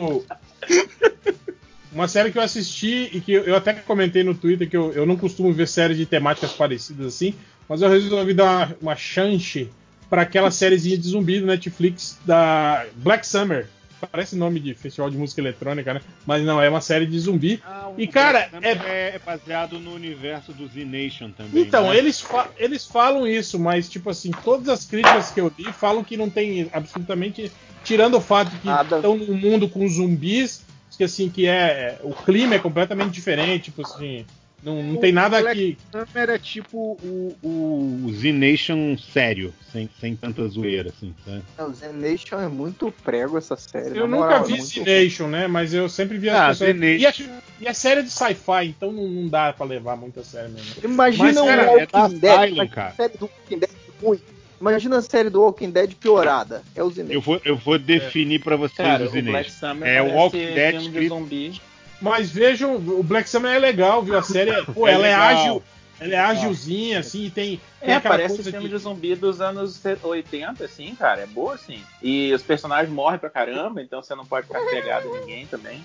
uma 1.94 2.10
série 2.10 2.30
que 2.30 2.38
eu 2.38 2.42
assisti 2.42 3.10
e 3.14 3.22
que 3.22 3.32
eu, 3.32 3.44
eu 3.44 3.56
até 3.56 3.74
comentei 3.74 4.22
no 4.22 4.36
Twitter 4.36 4.70
que 4.70 4.76
eu, 4.76 4.92
eu 4.92 5.06
não 5.06 5.16
costumo 5.16 5.54
ver 5.54 5.66
séries 5.66 5.98
de 5.98 6.06
temáticas 6.06 6.52
parecidas 6.52 7.06
assim, 7.08 7.34
mas 7.68 7.82
eu 7.82 7.90
resolvi 7.90 8.34
dar 8.34 8.44
uma, 8.44 8.78
uma 8.82 8.96
chance 8.96 9.70
para 10.10 10.22
aquela 10.22 10.52
sériezinha 10.52 10.98
de 10.98 11.08
zumbi 11.08 11.40
do 11.40 11.48
Netflix 11.48 12.20
da 12.26 12.86
Black 12.98 13.26
Summer. 13.26 13.68
Parece 14.12 14.36
nome 14.36 14.60
de 14.60 14.74
festival 14.76 15.10
de 15.10 15.18
música 15.18 15.42
eletrônica, 15.42 15.92
né? 15.94 16.02
Mas 16.28 16.44
não, 16.44 16.62
é 16.62 16.70
uma 16.70 16.82
série 16.82 17.08
de 17.08 17.18
zumbi. 17.18 17.60
e 17.98 18.06
cara, 18.06 18.50
é... 18.62 18.72
é 19.16 19.22
baseado 19.26 19.80
no 19.80 19.94
universo 19.96 20.52
do 20.54 20.68
Z 20.68 20.86
Nation 20.86 21.32
também. 21.32 21.64
então, 21.64 21.90
né? 21.90 21.98
eles, 21.98 22.20
fa- 22.22 22.50
eles 22.58 22.86
falam 22.86 23.26
isso, 23.26 23.58
mas, 23.58 23.90
tipo 23.90 24.10
assim, 24.10 24.30
todas 24.44 24.70
as 24.70 24.86
críticas 24.86 25.32
que 25.32 25.42
eu 25.42 25.52
li 25.58 25.66
falam 25.74 26.04
que 26.04 26.18
não 26.18 26.30
tem 26.30 26.70
absolutamente. 26.72 27.52
Tirando 27.84 28.18
o 28.18 28.22
fato 28.22 28.52
que 28.60 28.68
estão 28.96 29.16
num 29.18 29.34
mundo 29.36 29.70
com 29.70 29.88
zumbis, 29.88 30.64
que 30.98 31.04
assim, 31.04 31.30
que 31.30 31.48
é. 31.48 32.00
O 32.04 32.14
clima 32.14 32.56
é 32.56 32.60
completamente 32.60 33.12
diferente, 33.12 33.66
tipo 33.66 33.82
assim. 33.82 34.26
Não, 34.66 34.82
não 34.82 34.98
tem 34.98 35.12
nada 35.12 35.40
Black 35.42 35.76
que. 35.76 35.78
Summer 35.92 36.30
é 36.32 36.40
tipo 36.40 36.98
o, 37.04 37.36
o 37.44 38.12
Z 38.12 38.32
Nation 38.32 38.98
sério, 38.98 39.54
sem, 39.72 39.88
sem 40.02 40.16
tanta 40.16 40.48
zoeira, 40.48 40.90
assim, 40.90 41.14
sabe? 41.24 41.44
Não, 41.56 41.72
Z 41.72 41.90
Nation 41.94 42.40
é 42.40 42.48
muito 42.48 42.92
prego 43.04 43.38
essa 43.38 43.56
série. 43.56 43.96
Eu 43.96 44.08
nunca 44.08 44.24
moral, 44.24 44.44
é 44.44 44.48
vi 44.48 44.54
muito 44.54 44.66
Z 44.66 44.84
Nation, 44.84 45.28
né? 45.28 45.46
Mas 45.46 45.72
eu 45.72 45.88
sempre 45.88 46.18
vi 46.18 46.30
as 46.30 46.36
Ah, 46.40 46.48
pessoas. 46.48 46.82
E 46.82 47.06
é, 47.06 47.14
e 47.62 47.68
é 47.68 47.74
série 47.74 48.02
de 48.02 48.10
sci-fi, 48.10 48.66
então 48.66 48.92
não, 48.92 49.08
não 49.08 49.28
dá 49.28 49.54
pra 49.54 49.68
levar 49.68 49.96
muito 49.96 50.20
a 50.20 50.24
sério 50.24 50.50
mesmo. 50.50 50.74
Imagina 50.84 51.26
Mas, 51.26 51.38
um 51.38 51.46
cara, 51.46 51.66
Walking 51.68 51.82
é 51.82 51.86
da 51.86 52.08
Dead, 52.08 52.24
imagina 52.24 52.68
cara. 52.68 52.90
a 52.90 52.94
série 52.94 53.18
do 53.20 53.26
Walking 53.26 53.60
Dead 53.60 53.70
ruim. 54.02 54.20
Imagina 54.60 54.98
a 54.98 55.02
série 55.04 55.30
do 55.30 55.42
Walking 55.42 55.70
Dead 55.70 55.94
piorada. 55.94 56.64
É 56.76 56.82
o 56.82 56.90
Z 56.90 57.04
Nation. 57.04 57.14
Eu 57.14 57.22
vou, 57.22 57.42
eu 57.46 57.56
vou 57.56 57.78
definir 57.78 58.42
pra 58.42 58.56
vocês 58.56 58.78
Cara, 58.78 59.04
o 59.04 59.10
Z 59.10 59.20
o 59.20 59.24
Black 59.24 59.50
Nation. 59.50 59.60
Summer 59.60 59.88
É 59.88 60.02
o 60.02 60.12
Walking 60.12 60.54
Dead 60.56 60.82
filme 60.82 61.00
de 61.00 61.08
zumbi. 61.08 61.62
Mas 62.06 62.30
vejam, 62.30 62.76
o 62.76 63.02
Black 63.04 63.28
Summer 63.28 63.52
é 63.56 63.58
legal, 63.60 64.04
viu? 64.04 64.16
A 64.18 64.22
série 64.22 64.52
é, 64.52 64.62
pô, 64.64 64.88
É 64.88 64.92
ela 64.94 65.02
legal. 65.02 65.22
é 65.22 65.24
ágil, 65.34 65.64
ela 66.00 66.14
é 66.14 66.18
agilzinha, 66.20 67.00
assim, 67.00 67.26
e 67.26 67.30
tem, 67.30 67.62
tem 67.80 67.94
É, 67.96 68.00
parece 68.00 68.36
coisa 68.36 68.52
filme 68.52 68.68
de- 68.68 68.74
de 68.76 68.78
zumbi 68.82 69.16
dos 69.16 69.40
anos 69.42 69.82
80, 70.04 70.66
assim, 70.66 70.94
cara. 70.96 71.22
É 71.22 71.26
boa, 71.28 71.54
assim. 71.56 71.82
E 72.02 72.34
os 72.34 72.44
personagens 72.44 72.90
morrem 72.94 73.20
pra 73.20 73.30
caramba, 73.30 73.82
então 73.82 74.02
você 74.04 74.14
não 74.16 74.26
pode 74.26 74.48
ficar 74.48 74.60
pegado 74.70 75.08
em 75.08 75.20
ninguém 75.22 75.48
também. 75.48 75.82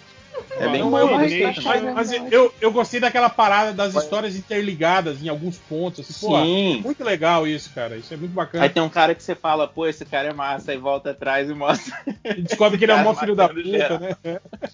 É 0.59 0.69
bem 0.69 0.81
Não, 0.81 0.91
bom. 0.91 0.99
eu, 0.99 1.09
mas- 1.11 1.21
gostei, 1.33 1.65
mas, 1.65 1.95
mas 1.95 2.33
eu, 2.33 2.55
eu 2.61 2.73
gostei 2.73 2.99
daquela 3.01 3.29
parada 3.29 3.73
das 3.73 3.95
histórias 3.95 4.37
interligadas 4.37 5.23
em 5.23 5.29
alguns 5.29 5.59
pontos. 5.59 6.01
Assim, 6.09 6.27
pô, 6.27 6.39
Sim. 6.43 6.81
muito 6.83 7.05
legal 7.05 7.47
isso, 7.47 7.71
cara. 7.75 7.97
Isso 7.97 8.15
é 8.15 8.17
muito 8.17 8.33
bacana. 8.33 8.65
Aí 8.65 8.71
tem 8.71 8.83
um 8.83 8.89
cara 8.89 9.15
que 9.15 9.23
você 9.23 9.35
fala, 9.35 9.69
pô, 9.69 9.87
esse 9.87 10.05
cara 10.05 10.29
é 10.29 10.33
massa, 10.33 10.71
aí 10.73 10.79
volta 10.79 11.11
atrás 11.11 11.51
e 11.51 11.55
mostra. 11.55 11.95
E 12.25 12.43
descobre 12.43 12.79
que 12.79 12.85
ele 12.85 12.93
é 12.93 12.95
um 12.95 12.99
Cara 13.05 13.09
mó 13.13 13.15
filho 13.19 13.35
da 13.37 13.49
puta, 13.49 13.63
geral. 13.65 13.99
né? 14.01 14.17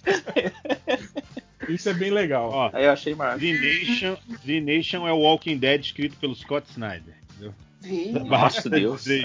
Isso 1.68 1.88
é 1.88 1.94
bem 1.94 2.10
legal. 2.10 2.50
Ó, 2.50 2.70
Aí 2.72 2.84
eu 2.84 2.92
achei 2.92 3.14
massa. 3.14 3.38
The 3.38 3.52
Nation, 3.52 4.16
The 4.44 4.60
Nation 4.60 5.06
é 5.06 5.12
o 5.12 5.18
Walking 5.18 5.58
Dead 5.58 5.80
escrito 5.80 6.16
pelo 6.18 6.34
Scott 6.34 6.70
Snyder. 6.70 7.14
Entendeu? 7.30 8.24
Nossa, 8.24 8.68
Deus. 8.68 9.04
Tem 9.04 9.24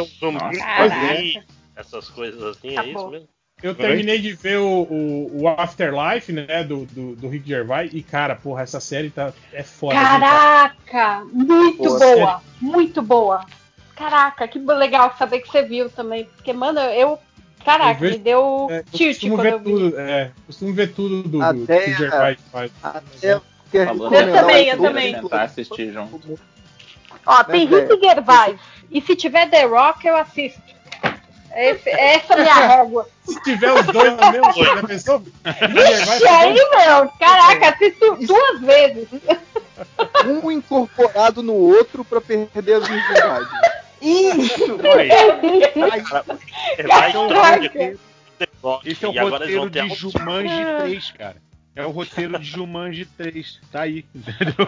um 0.00 0.06
zumbi, 0.06 0.56
zumbi, 0.56 1.42
essas 1.74 2.08
coisas 2.08 2.42
assim, 2.42 2.76
é 2.76 2.86
isso 2.86 3.08
mesmo? 3.08 3.28
Eu 3.62 3.74
terminei 3.74 4.18
de 4.18 4.34
ver 4.34 4.58
o, 4.58 4.82
o, 4.82 5.42
o 5.42 5.48
Afterlife, 5.48 6.30
né, 6.30 6.62
do, 6.62 6.84
do, 6.84 7.16
do 7.16 7.28
Rick 7.28 7.48
Gervais, 7.48 7.90
e 7.94 8.02
cara, 8.02 8.36
porra, 8.36 8.62
essa 8.62 8.80
série 8.80 9.08
tá, 9.08 9.32
é 9.50 9.62
foda. 9.62 9.94
viu, 9.94 10.04
cara? 10.04 10.76
Caraca, 10.84 11.24
muito 11.32 11.78
Pô, 11.78 11.98
boa, 11.98 12.42
muito 12.60 13.02
boa. 13.02 13.46
Caraca, 13.94 14.46
que 14.46 14.58
legal 14.58 15.14
saber 15.16 15.40
que 15.40 15.48
você 15.48 15.62
viu 15.62 15.88
também, 15.88 16.26
porque 16.36 16.52
mano, 16.52 16.80
eu, 16.80 17.18
caraca, 17.64 17.90
Eu 17.92 18.00
vejo- 18.00 18.12
me 18.18 18.18
deu 18.24 18.66
É, 18.70 18.78
eu 18.78 18.84
tilt 18.92 19.14
costumo 19.14 19.36
quando 19.36 19.42
ver 19.42 19.52
eu 19.52 19.58
vi. 19.58 19.64
tudo, 19.72 20.00
é, 20.00 20.30
costumo 20.46 20.72
ver 20.74 20.92
tudo 20.92 21.22
do, 21.22 21.28
do 21.38 21.42
Até- 21.42 21.80
que 21.80 21.90
o 21.90 21.94
Gervais 21.94 22.38
faz. 22.52 22.70
Até 22.82 23.40
Falou 23.84 24.12
Eu 24.14 24.32
também, 24.32 24.68
eu 24.68 24.78
também. 24.80 25.14
Tentar 25.20 25.42
assistir 25.42 25.92
junto. 25.92 26.38
Ó, 27.26 27.44
tem 27.44 27.68
Né, 27.68 27.80
Rick 27.80 28.00
Gervais, 28.00 28.60
e 28.90 29.00
se 29.02 29.16
tiver 29.16 29.50
The 29.50 29.64
Rock 29.64 30.06
eu 30.06 30.16
assisto. 30.16 30.62
Esse- 31.54 31.88
essa 31.90 32.34
é 32.34 32.36
a 32.36 32.42
minha 32.42 32.54
régua. 32.54 33.08
Se 33.26 33.42
tiver 33.42 33.72
os 33.72 33.86
dois 33.86 34.12
no 34.16 34.30
mesmo, 34.30 34.52
já 34.64 34.82
pensou? 34.86 35.18
Vixe, 35.20 36.28
aí, 36.28 36.54
meu, 36.54 37.08
caraca, 37.18 37.70
assisto 37.70 38.16
duas 38.26 38.60
vezes. 38.60 39.08
Um 40.26 40.50
incorporado 40.52 41.42
no 41.42 41.54
outro 41.54 42.04
pra 42.04 42.20
perder 42.20 42.74
a 42.74 42.78
virgindade. 42.78 43.48
Isso! 44.00 44.78
Esse 48.84 49.04
é 49.04 49.08
o 49.08 49.12
E 49.12 49.18
agora 49.18 49.44
eles 49.44 49.56
roteiro 49.56 49.60
vão 49.60 49.70
ter 49.70 49.88
de 49.88 49.94
Jumanji 49.94 50.64
3, 50.78 51.10
cara. 51.12 51.36
É 51.74 51.86
o 51.86 51.90
roteiro 51.90 52.38
de 52.38 52.44
Jumanji 52.44 53.04
3. 53.04 53.60
Tá 53.70 53.82
aí. 53.82 54.04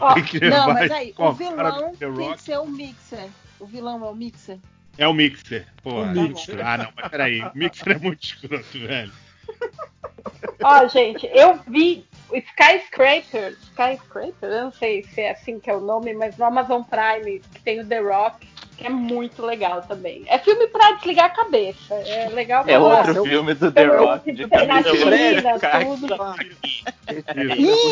Ó, 0.00 0.14
não, 0.50 0.74
mas 0.74 0.90
aí, 0.90 1.14
o 1.16 1.32
vilão 1.32 1.94
tem 1.94 2.32
que 2.34 2.42
ser 2.42 2.58
o 2.58 2.66
Mixer. 2.66 3.28
O 3.58 3.66
vilão 3.66 4.04
é 4.04 4.10
o 4.10 4.14
Mixer? 4.14 4.58
É 4.96 5.08
o 5.08 5.14
Mixer. 5.14 5.66
Pô, 5.82 6.00
O 6.00 6.04
é 6.04 6.12
Mixer. 6.12 6.66
Ah, 6.66 6.78
não, 6.78 6.92
mas 6.94 7.08
peraí. 7.08 7.40
O 7.40 7.52
Mixer 7.54 7.96
é 7.96 7.98
muito 7.98 8.24
escroto, 8.24 8.78
velho. 8.78 9.12
Ó, 10.62 10.88
gente, 10.88 11.26
eu 11.32 11.58
vi 11.66 12.04
o 12.28 12.36
Skyscraper, 12.36 13.56
Skyscraper, 13.62 14.50
eu 14.50 14.64
não 14.64 14.72
sei 14.72 15.02
se 15.04 15.20
é 15.20 15.30
assim 15.30 15.58
que 15.58 15.70
é 15.70 15.74
o 15.74 15.80
nome, 15.80 16.12
mas 16.14 16.36
no 16.36 16.44
Amazon 16.44 16.82
Prime, 16.82 17.40
que 17.40 17.60
tem 17.62 17.80
o 17.80 17.86
The 17.86 18.00
Rock, 18.00 18.46
que 18.78 18.86
é 18.86 18.90
muito 18.90 19.44
legal 19.44 19.82
também. 19.82 20.22
É 20.28 20.38
filme 20.38 20.68
pra 20.68 20.92
desligar 20.92 21.26
a 21.26 21.30
cabeça. 21.30 21.94
É 21.94 22.28
legal 22.28 22.62
pra 22.62 22.72
É 22.72 22.78
outro 22.78 23.24
filme 23.24 23.52
do 23.52 23.72
The 23.72 23.84
Rock 23.84 24.32
de 24.32 24.46
tudo. 24.46 24.56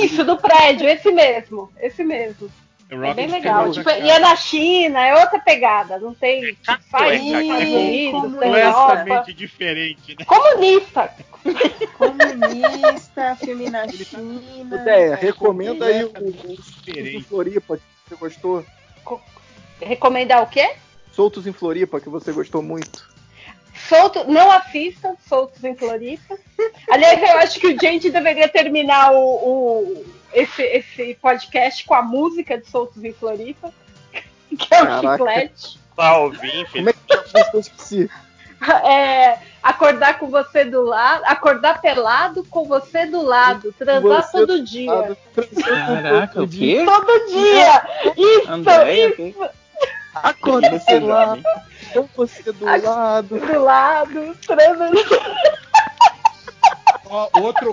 Isso. 0.05 0.25
Do 0.25 0.37
prédio, 0.37 0.89
esse 0.89 1.11
mesmo, 1.11 1.71
esse 1.81 2.05
mesmo. 2.05 2.49
The 2.89 2.95
É 2.95 3.15
bem 3.15 3.27
de 3.27 3.33
legal. 3.33 3.73
Tipo, 3.73 3.91
e 3.91 4.09
é 4.09 4.19
na 4.21 4.37
China, 4.37 5.05
é 5.05 5.21
outra 5.21 5.41
pegada. 5.41 5.99
Não 5.99 6.15
tem. 6.15 6.55
Tipo, 6.55 6.61
Estados 6.61 7.21
Unidos, 7.21 7.59
tem 7.59 8.13
completamente 8.13 9.01
Europa. 9.01 9.33
diferente, 9.33 10.17
né? 10.17 10.25
Comunista! 10.25 11.15
Comunista, 11.99 13.37
filme 13.37 13.71
na 13.71 13.89
China. 13.89 14.77
Ideia, 14.77 15.17
recomenda 15.17 15.87
aí 15.87 16.05
o, 16.05 16.11
o 16.11 16.57
Diferente. 16.57 17.25
Floripa 17.25 17.77
que 17.77 17.83
você 18.09 18.17
gostou. 18.17 18.65
Recomendar 19.81 20.43
o 20.43 20.47
quê? 20.47 20.75
Soltos 21.13 21.47
em 21.47 21.53
Floripa 21.53 22.01
que 22.01 22.09
você 22.09 22.33
gostou 22.33 22.63
muito. 22.63 23.09
Solto, 23.89 24.25
não 24.31 24.51
assistam 24.51 25.15
Soltos 25.29 25.63
em 25.63 25.75
Floripa. 25.77 26.37
Aliás, 26.91 27.23
eu 27.23 27.39
acho 27.39 27.61
que 27.61 27.67
o 27.69 27.79
gente 27.79 28.11
deveria 28.11 28.49
terminar 28.49 29.13
o, 29.13 29.19
o- 29.19 30.07
esse, 30.33 30.63
esse 30.63 31.15
podcast 31.21 31.85
com 31.85 31.95
a 31.95 32.03
música 32.03 32.59
de 32.59 32.67
Soltos 32.69 33.05
em 33.05 33.13
Floripa, 33.13 33.73
que 34.59 34.75
é 34.75 34.83
o 34.83 34.87
Caraca. 34.87 35.11
chiclete. 35.19 35.79
Alvin, 35.97 36.65
Como 36.73 36.91
é 36.91 36.93
que 36.93 36.99
eu 37.55 37.61
esqueci? 37.61 38.11
É, 38.87 39.39
acordar 39.63 40.19
com 40.19 40.29
você 40.29 40.65
do 40.65 40.81
lado, 40.81 41.23
acordar 41.27 41.79
pelado 41.83 42.43
com 42.45 42.65
você 42.65 43.05
do 43.05 43.21
lado, 43.21 43.71
transar 43.79 44.23
Você 44.23 44.33
todo 44.33 44.47
do 44.47 44.65
dia. 44.65 44.91
lado, 44.95 45.17
Caraca, 45.63 46.43
o 46.43 46.49
quê? 46.49 46.83
Todo 46.87 47.27
dia! 47.29 47.87
Isso, 48.17 48.51
Andréia, 48.51 49.09
isso! 49.19 49.49
Sei 50.21 51.01
lá, 51.01 51.39
com 52.15 52.27
você 52.27 52.53
do 52.53 52.65
lado. 52.65 52.93
Do 53.29 53.61
lado, 53.63 54.37
transando. 54.47 54.97
Ó, 57.09 57.29
outro, 57.41 57.73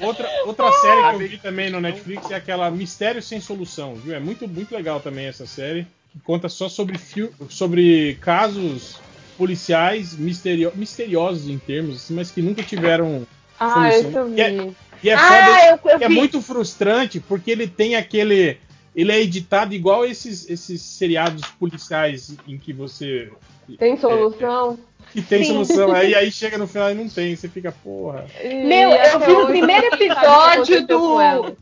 outra, 0.00 0.28
outra 0.44 0.72
série 0.72 1.08
que 1.08 1.14
eu 1.14 1.18
vi 1.18 1.38
também 1.38 1.70
no 1.70 1.80
Netflix 1.80 2.30
é 2.30 2.36
aquela 2.36 2.70
Mistério 2.70 3.22
Sem 3.22 3.40
Solução, 3.40 3.94
viu? 3.96 4.14
É 4.14 4.20
muito, 4.20 4.46
muito 4.46 4.74
legal 4.74 5.00
também 5.00 5.26
essa 5.26 5.46
série. 5.46 5.86
que 6.10 6.18
conta 6.20 6.48
só 6.48 6.70
sobre, 6.70 6.96
fio- 6.96 7.34
sobre 7.50 8.16
casos 8.22 8.98
policiais 9.36 10.16
misterio- 10.16 10.72
misteriosos 10.74 11.48
em 11.48 11.58
termos, 11.58 11.96
assim, 11.96 12.14
mas 12.14 12.30
que 12.30 12.40
nunca 12.40 12.62
tiveram 12.62 13.26
Ah, 13.60 13.90
solução. 13.92 14.22
eu 14.22 14.34
E 14.36 14.40
é- 14.40 14.44
também. 14.50 14.76
E 15.02 15.10
é 15.10 15.14
Ah, 15.14 15.18
foda, 15.18 15.66
eu- 15.92 15.98
eu 16.00 16.06
é 16.06 16.08
muito 16.08 16.40
frustrante 16.40 17.20
porque 17.20 17.50
ele 17.50 17.66
tem 17.68 17.94
aquele. 17.94 18.58
Ele 18.98 19.12
é 19.12 19.20
editado 19.20 19.72
igual 19.72 20.04
esses, 20.04 20.50
esses 20.50 20.82
seriados 20.82 21.46
policiais 21.52 22.36
em 22.48 22.58
que 22.58 22.72
você. 22.72 23.30
Tem 23.78 23.96
solução? 23.96 24.76
Que 25.12 25.22
tem 25.22 25.44
Sim. 25.44 25.52
solução. 25.52 25.92
Aí, 25.92 26.16
aí 26.16 26.32
chega 26.32 26.58
no 26.58 26.66
final 26.66 26.90
e 26.90 26.94
não 26.94 27.08
tem. 27.08 27.36
Você 27.36 27.48
fica, 27.48 27.70
porra. 27.70 28.26
Meu, 28.42 28.90
eu 28.90 29.20
vi 29.20 29.46
primeiro 29.52 29.86
o 29.86 29.96
que 29.96 30.02
episódio 30.02 30.84
do. 30.84 31.56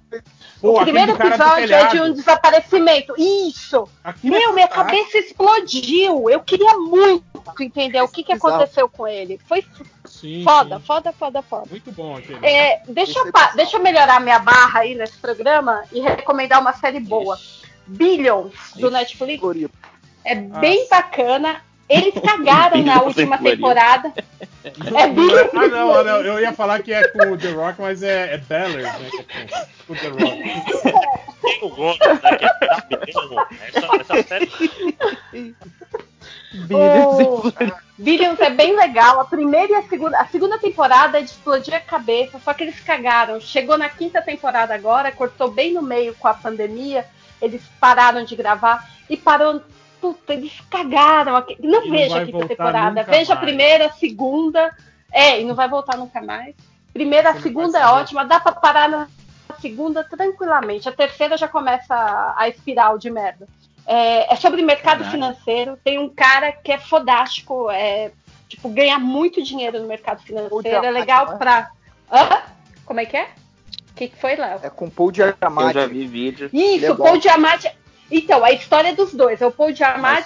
Pô, 0.63 0.81
o 0.81 0.83
primeiro 0.83 1.13
episódio 1.13 1.75
é 1.75 1.89
de 1.89 2.01
um 2.01 2.15
desaparecimento. 2.15 3.13
Isso! 3.19 3.87
Aquilo 4.03 4.35
é 4.35 4.39
Meu, 4.39 4.55
minha 4.55 4.67
fantástico. 4.67 4.99
cabeça 4.99 5.19
explodiu. 5.19 6.31
Eu 6.31 6.41
queria 6.41 6.79
muito 6.79 7.23
entender 7.61 8.01
o 8.01 8.09
que, 8.09 8.25
que 8.25 8.33
aconteceu 8.33 8.89
com 8.89 9.07
ele. 9.07 9.39
Foi 9.47 9.63
Sim, 10.21 10.43
foda, 10.43 10.77
sim. 10.79 10.83
foda, 10.85 11.13
foda, 11.13 11.43
foda. 11.43 11.67
Muito 11.71 11.93
bom 11.93 12.17
aquele. 12.17 12.45
É, 12.47 12.83
deixa, 12.89 13.19
eu, 13.19 13.31
pa- 13.33 13.53
deixa 13.55 13.77
eu 13.77 13.83
melhorar 13.83 14.21
minha 14.21 14.39
barra 14.39 14.81
aí 14.81 14.95
nesse 14.95 15.19
programa 15.19 15.85
e 15.93 16.01
recomendar 16.01 16.61
uma 16.61 16.73
série 16.73 17.01
boa. 17.01 17.39
Billions, 17.87 18.53
do 18.77 18.91
Netflix. 18.91 19.43
É 20.25 20.35
bem 20.35 20.89
bacana. 20.89 21.63
Eles 21.89 22.15
cagaram 22.15 22.83
na 22.83 22.95
Billions 22.95 23.07
última 23.07 23.39
temporada. 23.39 24.13
É 24.65 24.91
Não 24.91 25.15
Billions 25.15 25.51
ah, 25.55 25.69
não, 25.69 25.93
ah, 25.93 26.03
não, 26.03 26.21
eu 26.23 26.41
ia 26.41 26.53
falar 26.53 26.83
que 26.83 26.93
é 26.93 27.07
com 27.09 27.31
o 27.31 27.39
The 27.39 27.51
Rock, 27.51 27.81
mas 27.81 28.03
é, 28.03 28.35
é 28.35 28.39
Bellers, 28.39 28.93
né? 28.99 29.11
É 29.29 29.67
com, 29.87 29.93
o 29.93 29.97
The 29.97 30.09
Rock. 30.09 30.43
Tem 31.43 31.59
o 31.63 31.69
Gomes, 31.69 31.99
né? 32.01 32.37
Que 32.37 32.45
é 32.45 33.07
Billions. 33.07 33.47
essa, 33.73 34.15
essa 34.15 34.29
série. 34.29 34.51
O 36.69 37.53
Billions 37.99 38.41
é 38.41 38.51
bem 38.51 38.77
legal. 38.77 39.21
A 39.21 39.25
primeira 39.25 39.73
e 39.73 39.75
a 39.75 39.83
segunda. 39.83 40.19
A 40.19 40.27
segunda 40.27 40.59
temporada 40.59 41.19
é 41.19 41.23
de 41.23 41.31
explodir 41.31 41.75
a 41.75 41.81
cabeça, 41.81 42.41
só 42.43 42.55
que 42.55 42.63
eles 42.63 42.81
cagaram. 42.81 43.41
Chegou 43.41 43.77
na 43.77 43.89
quinta 43.89 44.23
temporada 44.23 44.75
agora, 44.75 45.13
cortou 45.13 45.51
bem 45.51 45.73
no 45.73 45.83
meio 45.83 46.15
com 46.15 46.29
a 46.29 46.35
pandemia. 46.35 47.07
Eles 47.41 47.63
pararam 47.79 48.25
de 48.25 48.35
gravar 48.35 48.89
e 49.09 49.17
parou. 49.17 49.63
Puta, 50.01 50.33
eles 50.33 50.53
cagaram. 50.71 51.37
aqui. 51.37 51.57
Não 51.61 51.85
E 51.85 51.89
não 51.89 51.91
veja 51.91 52.23
a 52.23 52.27
quinta 52.27 52.49
temporada. 52.49 53.03
Veja 53.03 53.33
a 53.33 53.37
mais. 53.37 53.47
primeira, 53.47 53.87
a 53.87 53.93
segunda. 53.93 54.75
É, 55.13 55.41
e 55.41 55.45
não 55.45 55.55
vai 55.55 55.69
voltar 55.69 55.97
nunca 55.97 56.21
mais. 56.21 56.55
Primeira, 56.93 57.31
a 57.31 57.41
segunda 57.41 57.79
é 57.79 57.87
ótima. 57.87 58.25
Dá 58.25 58.41
pra 58.41 58.53
parar 58.53 58.89
na 58.89 59.09
segunda 59.61 60.05
tranquilamente. 60.05 60.89
A 60.89 60.93
terceira 60.93 61.37
já 61.37 61.49
começa 61.49 61.95
a, 61.95 62.35
a 62.43 62.49
espiral 62.49 62.99
de 62.99 63.11
merda. 63.11 63.47
É, 63.87 64.33
é 64.33 64.37
sobre 64.37 64.63
mercado 64.63 64.99
Caraca. 64.99 65.11
financeiro. 65.11 65.79
Tem 65.83 65.99
um 65.99 66.09
cara 66.09 66.53
que 66.53 66.73
é 66.73 66.79
fodástico, 66.79 67.71
é, 67.71 68.11
tipo, 68.49 68.69
ganha 68.69 68.99
muito 68.99 69.43
dinheiro 69.43 69.81
no 69.81 69.87
mercado 69.87 70.23
financeiro. 70.23 70.85
É 70.85 70.91
legal 70.91 71.29
né? 71.29 71.37
pra. 71.37 71.71
Hã? 72.11 72.43
Como 72.85 73.01
é 73.01 73.07
que 73.07 73.17
é? 73.17 73.29
O 73.91 73.95
que, 73.95 74.09
que 74.09 74.17
foi, 74.17 74.37
Léo? 74.37 74.61
É 74.63 74.69
com 74.69 74.91
Paul 74.91 75.11
Diamante. 75.11 75.77
Eu 75.77 75.83
já 75.83 75.87
vi 75.87 76.07
vídeo. 76.07 76.51
Isso, 76.53 76.87
é. 76.87 76.95
Paul 76.95 77.19
Diamante. 77.19 77.71
Então, 78.11 78.45
a 78.45 78.53
história 78.53 78.95
dos 78.95 79.13
dois 79.13 79.41
é 79.41 79.47
o 79.47 79.51
Paul 79.51 79.75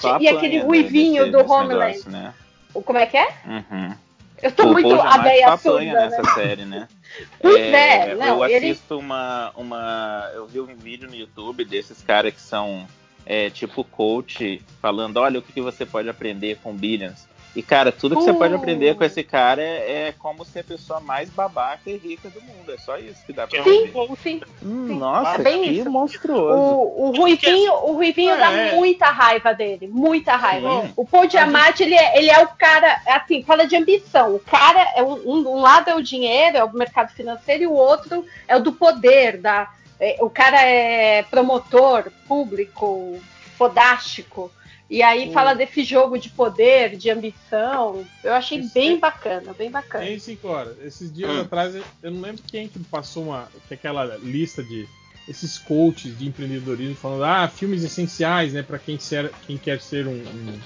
só 0.01 0.19
e 0.21 0.29
aquele 0.29 0.61
ruivinho 0.61 1.31
do 1.31 1.39
Homeland. 1.41 1.93
negócio, 1.97 2.11
né? 2.11 2.35
O- 2.75 2.83
Como 2.83 2.99
é 2.99 3.07
que 3.07 3.17
é? 3.17 3.29
Uhum. 3.47 3.95
Eu 4.43 4.53
tô 4.53 4.65
o 4.65 4.73
muito 4.73 4.89
Paul 4.89 5.01
a 5.03 5.11
Giamatti 5.23 5.69
apanha 5.69 5.93
né? 5.95 6.01
nessa 6.09 6.35
série, 6.35 6.65
né? 6.65 6.89
Pois 7.43 7.57
é, 7.57 8.13
eu 8.13 8.17
não, 8.19 8.45
ele- 8.47 8.71
assisto 8.71 8.97
uma, 8.99 9.51
uma. 9.57 10.31
Eu 10.33 10.47
vi 10.47 10.61
um 10.61 10.77
vídeo 10.77 11.09
no 11.09 11.15
YouTube 11.15 11.65
desses 11.65 12.01
caras 12.03 12.33
que 12.33 12.41
são 12.41 12.87
é, 13.27 13.51
tipo 13.51 13.83
coach, 13.83 14.63
falando: 14.81 15.17
olha 15.17 15.41
o 15.41 15.43
que, 15.43 15.53
que 15.53 15.61
você 15.61 15.85
pode 15.85 16.09
aprender 16.09 16.59
com 16.63 16.73
Billions. 16.73 17.27
E, 17.55 17.63
cara, 17.65 17.91
tudo 17.91 18.17
que 18.17 18.23
você 18.23 18.31
Uh. 18.31 18.39
pode 18.39 18.55
aprender 18.55 18.95
com 18.95 19.03
esse 19.03 19.25
cara 19.25 19.61
é, 19.61 20.09
é 20.09 20.15
como 20.17 20.45
ser 20.45 20.61
a 20.61 20.65
pessoa 20.65 21.01
mais 21.01 21.29
babaca 21.31 21.81
e 21.91 21.97
rica 21.97 22.31
do 22.31 22.41
mundo. 22.41 22.73
É 22.73 22.79
só 22.79 22.97
isso 22.97 23.27
que 23.27 23.33
dá 23.33 23.45
pra 23.45 23.65
Sim, 23.65 23.89
aprender. 23.89 24.17
sim. 24.23 24.41
Hum, 24.63 24.97
nossa, 24.99 25.41
É 25.41 25.43
bem 25.43 25.65
que 25.65 25.71
isso. 25.71 25.91
monstruoso. 25.91 26.57
O, 26.57 27.09
o 27.09 27.17
Ruivinho, 27.17 27.73
o 27.73 27.93
Ruivinho 27.95 28.37
dá 28.37 28.53
É. 28.53 28.77
muita 28.77 29.07
raiva 29.07 29.53
dele, 29.53 29.89
muita 29.89 30.37
raiva. 30.37 30.83
Sim. 30.83 30.93
O 30.97 31.05
Paul 31.05 31.27
Diamante, 31.27 31.83
ele 31.83 31.97
é, 31.97 32.19
ele 32.19 32.31
é 32.31 32.39
o 32.41 32.47
cara, 32.49 33.03
assim, 33.07 33.43
fala 33.43 33.67
de 33.67 33.75
ambição. 33.75 34.37
O 34.37 34.39
cara, 34.39 34.87
é 34.95 35.03
um, 35.03 35.15
um- 35.15 35.49
um 35.57 35.61
lado 35.61 35.91
é 35.91 35.95
o 35.97 36.03
dinheiro, 36.03 36.57
é 36.57 36.63
o 36.63 36.73
mercado 36.73 37.11
financeiro, 37.13 37.65
e 37.65 37.67
o 37.67 37.73
outro 37.73 38.25
é 38.47 38.57
o 38.57 38.61
do 38.63 38.73
poder. 38.73 39.39
Da, 39.39 39.69
é, 39.99 40.19
o 40.21 40.31
cara 40.31 40.63
é 40.63 41.25
promotor 41.25 42.13
público, 42.29 43.19
fodástico. 43.59 44.53
E 44.91 45.03
aí 45.03 45.33
fala 45.33 45.55
desse 45.55 45.85
jogo 45.85 46.19
de 46.19 46.29
poder, 46.31 46.97
de 46.97 47.09
ambição. 47.11 48.05
Eu 48.25 48.33
achei 48.35 48.59
Esse 48.59 48.75
bem 48.75 48.95
é- 48.95 48.99
bacana, 48.99 49.55
bem 49.55 49.71
bacana. 49.71 50.05
Tem 50.05 50.19
cinco 50.19 50.49
horas. 50.49 50.77
Esses 50.85 51.15
dias 51.15 51.31
Hum. 51.31 51.41
atrás, 51.43 51.75
eu 52.03 52.11
não 52.11 52.21
lembro 52.21 52.43
quem 52.51 52.67
que 52.67 52.79
passou 52.81 53.25
uma, 53.27 53.49
que 53.69 53.75
aquela 53.75 54.17
lista 54.17 54.65
de 54.65 54.89
esses 55.29 55.57
coaches 55.59 56.19
de 56.19 56.27
empreendedorismo 56.27 56.97
falando, 56.97 57.23
ah, 57.23 57.47
filmes 57.47 57.85
essenciais, 57.85 58.53
né, 58.53 58.63
para 58.65 58.81
quem, 58.81 58.99
quem 59.47 59.57
quer 59.57 59.81
ser 59.81 60.09
um, 60.09 60.11
um- 60.11 60.59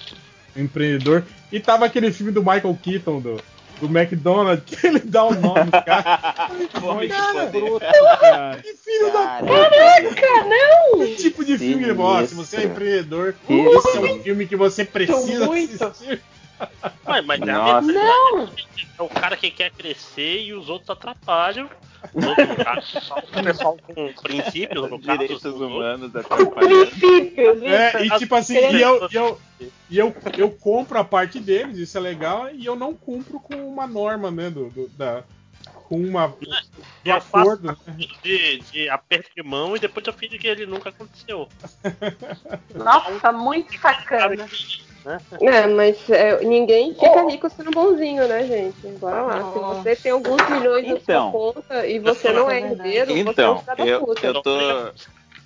um 0.56 0.62
empreendedor. 0.62 1.22
E 1.52 1.60
tava 1.60 1.84
aquele 1.84 2.10
filme 2.10 2.32
do 2.32 2.40
Michael 2.40 2.78
Keaton 2.82 3.20
do, 3.20 3.42
do 3.80 3.86
McDonald's 3.86 4.64
que 4.64 4.86
ele 4.86 5.00
dá 5.00 5.24
o 5.24 5.34
nome 5.34 5.64
do 5.64 5.70
cara. 5.84 6.50
Fome 6.80 7.08
Cara, 7.08 7.46
poder. 7.46 8.62
que 8.62 8.74
filho 8.74 9.12
da 9.12 9.40
Caraca, 9.40 10.44
não! 10.48 10.98
Que 11.06 11.16
tipo 11.16 11.44
de 11.44 11.58
filme, 11.58 11.90
ó, 11.98 12.24
se 12.24 12.34
você 12.34 12.58
é 12.58 12.64
empreendedor, 12.64 13.34
esse 13.48 13.96
é 13.96 14.00
um 14.00 14.22
filme 14.22 14.46
que 14.46 14.56
você 14.56 14.84
precisa 14.84 15.46
muito. 15.46 15.84
assistir. 15.84 16.20
Mas, 17.06 17.24
mas 17.26 17.40
é, 17.40 17.50
a 17.50 17.58
Nossa. 17.58 17.86
mesma- 17.86 18.02
Não! 18.02 18.44
é 18.98 19.02
o 19.02 19.08
cara 19.08 19.36
que 19.36 19.50
quer 19.50 19.70
crescer 19.70 20.42
e 20.42 20.52
os 20.54 20.68
outros 20.68 20.90
atrapalham. 20.90 21.68
Os 22.12 22.24
outros, 22.24 22.56
caso, 22.62 23.00
só 23.00 23.16
o 23.18 23.42
pessoal 23.44 23.78
com 23.86 24.12
princípios, 24.22 24.82
no 24.90 25.00
caso. 25.00 25.18
Direitos 25.18 25.44
os 25.44 25.60
humanos 25.60 26.14
atrapalhando. 26.14 26.86
Princípios, 26.86 27.62
É, 27.62 28.04
e 28.06 28.10
tipo 28.18 28.34
assim, 28.34 28.54
e 28.58 28.80
eu, 28.80 29.08
e 29.10 29.14
eu, 29.16 29.40
e 29.90 29.98
eu, 29.98 30.14
eu 30.36 30.50
compro 30.50 30.98
a 30.98 31.04
parte 31.04 31.40
deles, 31.40 31.78
isso 31.78 31.96
é 31.96 32.00
legal, 32.00 32.50
e 32.54 32.64
eu 32.64 32.76
não 32.76 32.94
cumpro 32.94 33.40
com 33.40 33.54
uma 33.68 33.86
norma, 33.86 34.30
né, 34.30 34.50
do, 34.50 34.68
do- 34.70 34.88
da, 34.90 35.24
com 35.88 35.96
uma, 35.96 36.28
do 36.28 36.36
Eu 37.04 37.20
faço 37.22 37.38
acordo. 37.40 37.66
né? 37.68 37.76
de, 38.22 38.58
de 38.70 38.88
aperto 38.90 39.30
de 39.34 39.42
mão 39.42 39.74
e 39.74 39.78
depois 39.80 40.06
eu 40.06 40.12
fingo 40.12 40.38
que 40.38 40.46
ele 40.46 40.66
nunca 40.66 40.90
aconteceu. 40.90 41.48
Nossa, 42.74 43.32
muito 43.32 43.78
sacana. 43.80 44.46
Né? 45.04 45.18
É, 45.40 45.66
mas 45.66 46.08
é, 46.08 46.40
ninguém 46.44 46.94
fica 46.94 47.28
rico 47.28 47.50
sendo 47.50 47.70
bonzinho, 47.70 48.26
né, 48.26 48.46
gente? 48.46 48.76
Bora 48.98 49.22
lá. 49.22 49.52
Se 49.52 49.58
Nossa. 49.58 49.82
você 49.82 49.96
tem 49.96 50.12
alguns 50.12 50.48
milhões 50.48 50.86
Então. 50.88 51.26
na 51.26 51.30
sua 51.30 51.52
conta 51.52 51.86
e 51.86 51.98
você 51.98 52.32
não 52.32 52.50
é 52.50 52.60
herdeiro, 52.60 53.06
você 53.12 53.12
é 53.12 53.24
um 53.24 53.30
Então, 53.30 53.62
eu, 53.86 54.00
puta. 54.06 54.26
eu 54.26 54.42
tô. 54.42 54.58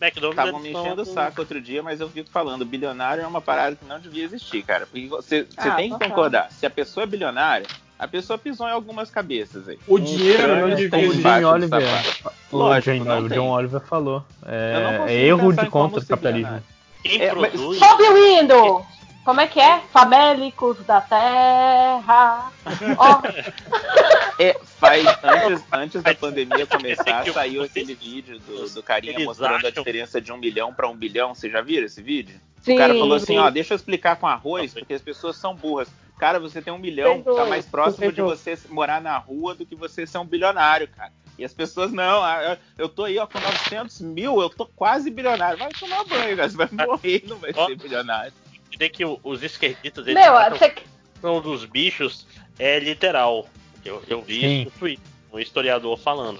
McDonald's 0.01 0.39
Estavam 0.39 0.60
me 0.60 0.69
eles 0.69 0.78
enchendo 0.81 1.03
o 1.03 1.05
são- 1.05 1.15
saco 1.15 1.41
outro 1.41 1.60
dia, 1.60 1.83
mas 1.83 2.01
eu 2.01 2.08
fico 2.08 2.31
falando, 2.31 2.65
bilionário 2.65 3.21
é 3.24 3.26
uma 3.26 3.41
parada 3.41 3.74
que 3.74 3.85
não 3.85 3.99
devia 3.99 4.23
existir, 4.24 4.62
cara. 4.62 4.87
Porque 4.87 5.08
você, 5.08 5.42
você 5.42 5.69
Ah, 5.69 5.74
tem 5.74 5.91
que 5.92 5.99
concordar. 5.99 6.53
Se 6.53 6.65
a 6.65 6.71
pessoa 6.71 7.03
é 7.03 7.07
bilionária, 7.08 7.67
a 7.99 8.07
pessoa 8.07 8.39
pisou 8.39 8.69
em 8.69 8.71
algumas 8.71 9.10
cabeças 9.10 9.69
aí. 9.69 9.76
O 9.89 9.99
dinheiro 9.99 10.39
crânio 10.44 10.69
não 10.69 10.76
tem 10.76 10.76
devia 10.76 10.99
O 11.01 11.03
existir. 11.03 11.19
embaixo 11.19 11.39
Jim 11.39 11.42
do 11.42 11.51
Oliver. 11.76 11.83
O, 12.53 12.57
Lógico, 12.57 12.92
Jim- 12.97 13.01
não 13.05 13.19
o 13.19 13.28
tem. 13.28 13.39
John 13.39 13.51
Oliver 13.51 13.81
falou. 13.81 14.24
Não 14.47 14.53
É, 14.53 15.05
é 15.08 15.15
erro 15.26 15.53
de 15.53 15.67
em 15.67 15.69
como 15.69 15.87
contra 15.87 15.99
o 15.99 16.01
ser 16.01 16.08
capitalismo. 16.10 16.62
Quem 17.03 17.21
É, 17.21 17.35
mas-. 17.35 17.53
Sobe 17.58 18.03
o 18.05 18.17
hino! 18.17 18.87
Como 19.28 19.43
é 19.43 19.47
que 19.47 19.61
é? 19.61 19.81
Famélicos 19.93 20.78
da 20.87 21.03
terra. 21.03 22.51
Ó, 22.97 23.21
É, 24.39 24.59
faz, 24.65 25.05
antes, 25.23 25.65
antes 25.71 26.03
da 26.03 26.15
pandemia 26.15 26.67
começar, 26.67 27.31
saiu 27.31 27.62
aquele 27.62 27.94
vídeo 27.94 28.39
do, 28.39 28.71
do 28.71 28.83
carinha 28.83 29.19
mostrando 29.27 29.67
a 29.67 29.71
diferença 29.71 30.19
de 30.19 30.33
um 30.33 30.39
milhão 30.39 30.73
para 30.73 30.89
um 30.89 30.97
bilhão. 30.97 31.35
Vocês 31.35 31.53
já 31.53 31.61
viram 31.61 31.85
esse 31.85 32.01
vídeo? 32.01 32.41
Sim, 32.62 32.77
o 32.77 32.78
cara 32.78 32.94
falou 32.94 33.17
assim, 33.17 33.35
sim. 33.35 33.39
ó, 33.39 33.51
deixa 33.51 33.75
eu 33.75 33.77
explicar 33.77 34.17
com 34.17 34.27
arroz, 34.27 34.73
porque 34.73 34.94
as 34.94 35.03
pessoas 35.03 35.37
são 35.37 35.55
burras. 35.55 35.91
Cara, 36.19 36.41
você 36.41 36.62
tem 36.62 36.73
um 36.73 36.78
milhão, 36.78 37.23
tá 37.23 37.44
mais 37.44 37.67
próximo 37.67 38.11
de 38.11 38.23
você 38.23 38.59
morar 38.71 38.99
na 38.99 39.19
rua 39.19 39.55
do 39.55 39.67
que 39.67 39.75
você 39.75 40.07
ser 40.07 40.17
um 40.17 40.25
bilionário, 40.25 40.89
cara. 40.89 41.12
E 41.39 41.44
as 41.44 41.53
pessoas, 41.53 41.93
não, 41.93 42.23
eu- 42.78 42.89
tô 42.89 43.05
aí, 43.05 43.19
ó, 43.19 43.27
com 43.27 43.39
900 43.39 44.01
mil, 44.01 44.41
eu 44.41 44.49
tô 44.49 44.65
quase 44.65 45.11
bilionário. 45.11 45.59
Vai 45.59 45.69
tomar 45.69 46.03
banho, 46.07 46.35
cara, 46.35 46.49
você 46.49 46.57
vai 46.57 46.69
morrer 46.89 47.23
e 47.25 47.28
não 47.28 47.37
vai 47.37 47.53
ser 47.53 47.77
bilionário. 47.77 48.33
Dizer 48.70 48.88
que 48.90 49.04
os 49.04 49.42
esquerdistas 49.42 50.06
eles 50.06 50.22
meu, 50.22 50.36
acham 50.36 50.58
você, 50.58 50.74
são 51.20 51.40
dos 51.40 51.65
bichos 51.65 52.26
é 52.58 52.78
literal. 52.78 53.49
Eu, 53.84 54.02
eu 54.08 54.20
vi 54.22 54.40
Sim. 54.40 54.60
isso 54.60 54.65
no 54.67 54.70
Twitter, 54.72 55.04
um 55.33 55.38
historiador 55.38 55.99
falando. 55.99 56.38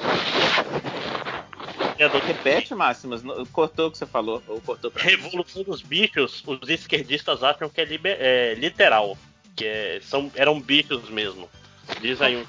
Historiador 1.91 2.21
que 2.21 2.27
Repete, 2.29 2.75
Máximas, 2.75 3.23
cortou 3.53 3.89
o 3.89 3.91
que 3.91 3.99
você 3.99 4.07
falou, 4.07 4.43
ou 4.47 4.61
cortou 4.61 4.91
pra. 4.91 5.03
Revolução 5.03 5.63
dos 5.65 5.83
bichos, 5.83 6.43
os 6.47 6.69
esquerdistas 6.69 7.43
acham 7.43 7.69
que 7.69 7.81
é, 7.81 7.85
liber- 7.85 8.17
é 8.21 8.55
literal. 8.55 9.17
Que 9.57 9.65
é- 9.65 9.99
são, 10.03 10.31
eram 10.37 10.61
bichos 10.61 11.11
mesmo. 11.11 11.49
Diz 12.01 12.21
aí 12.21 12.37
um. 12.37 12.45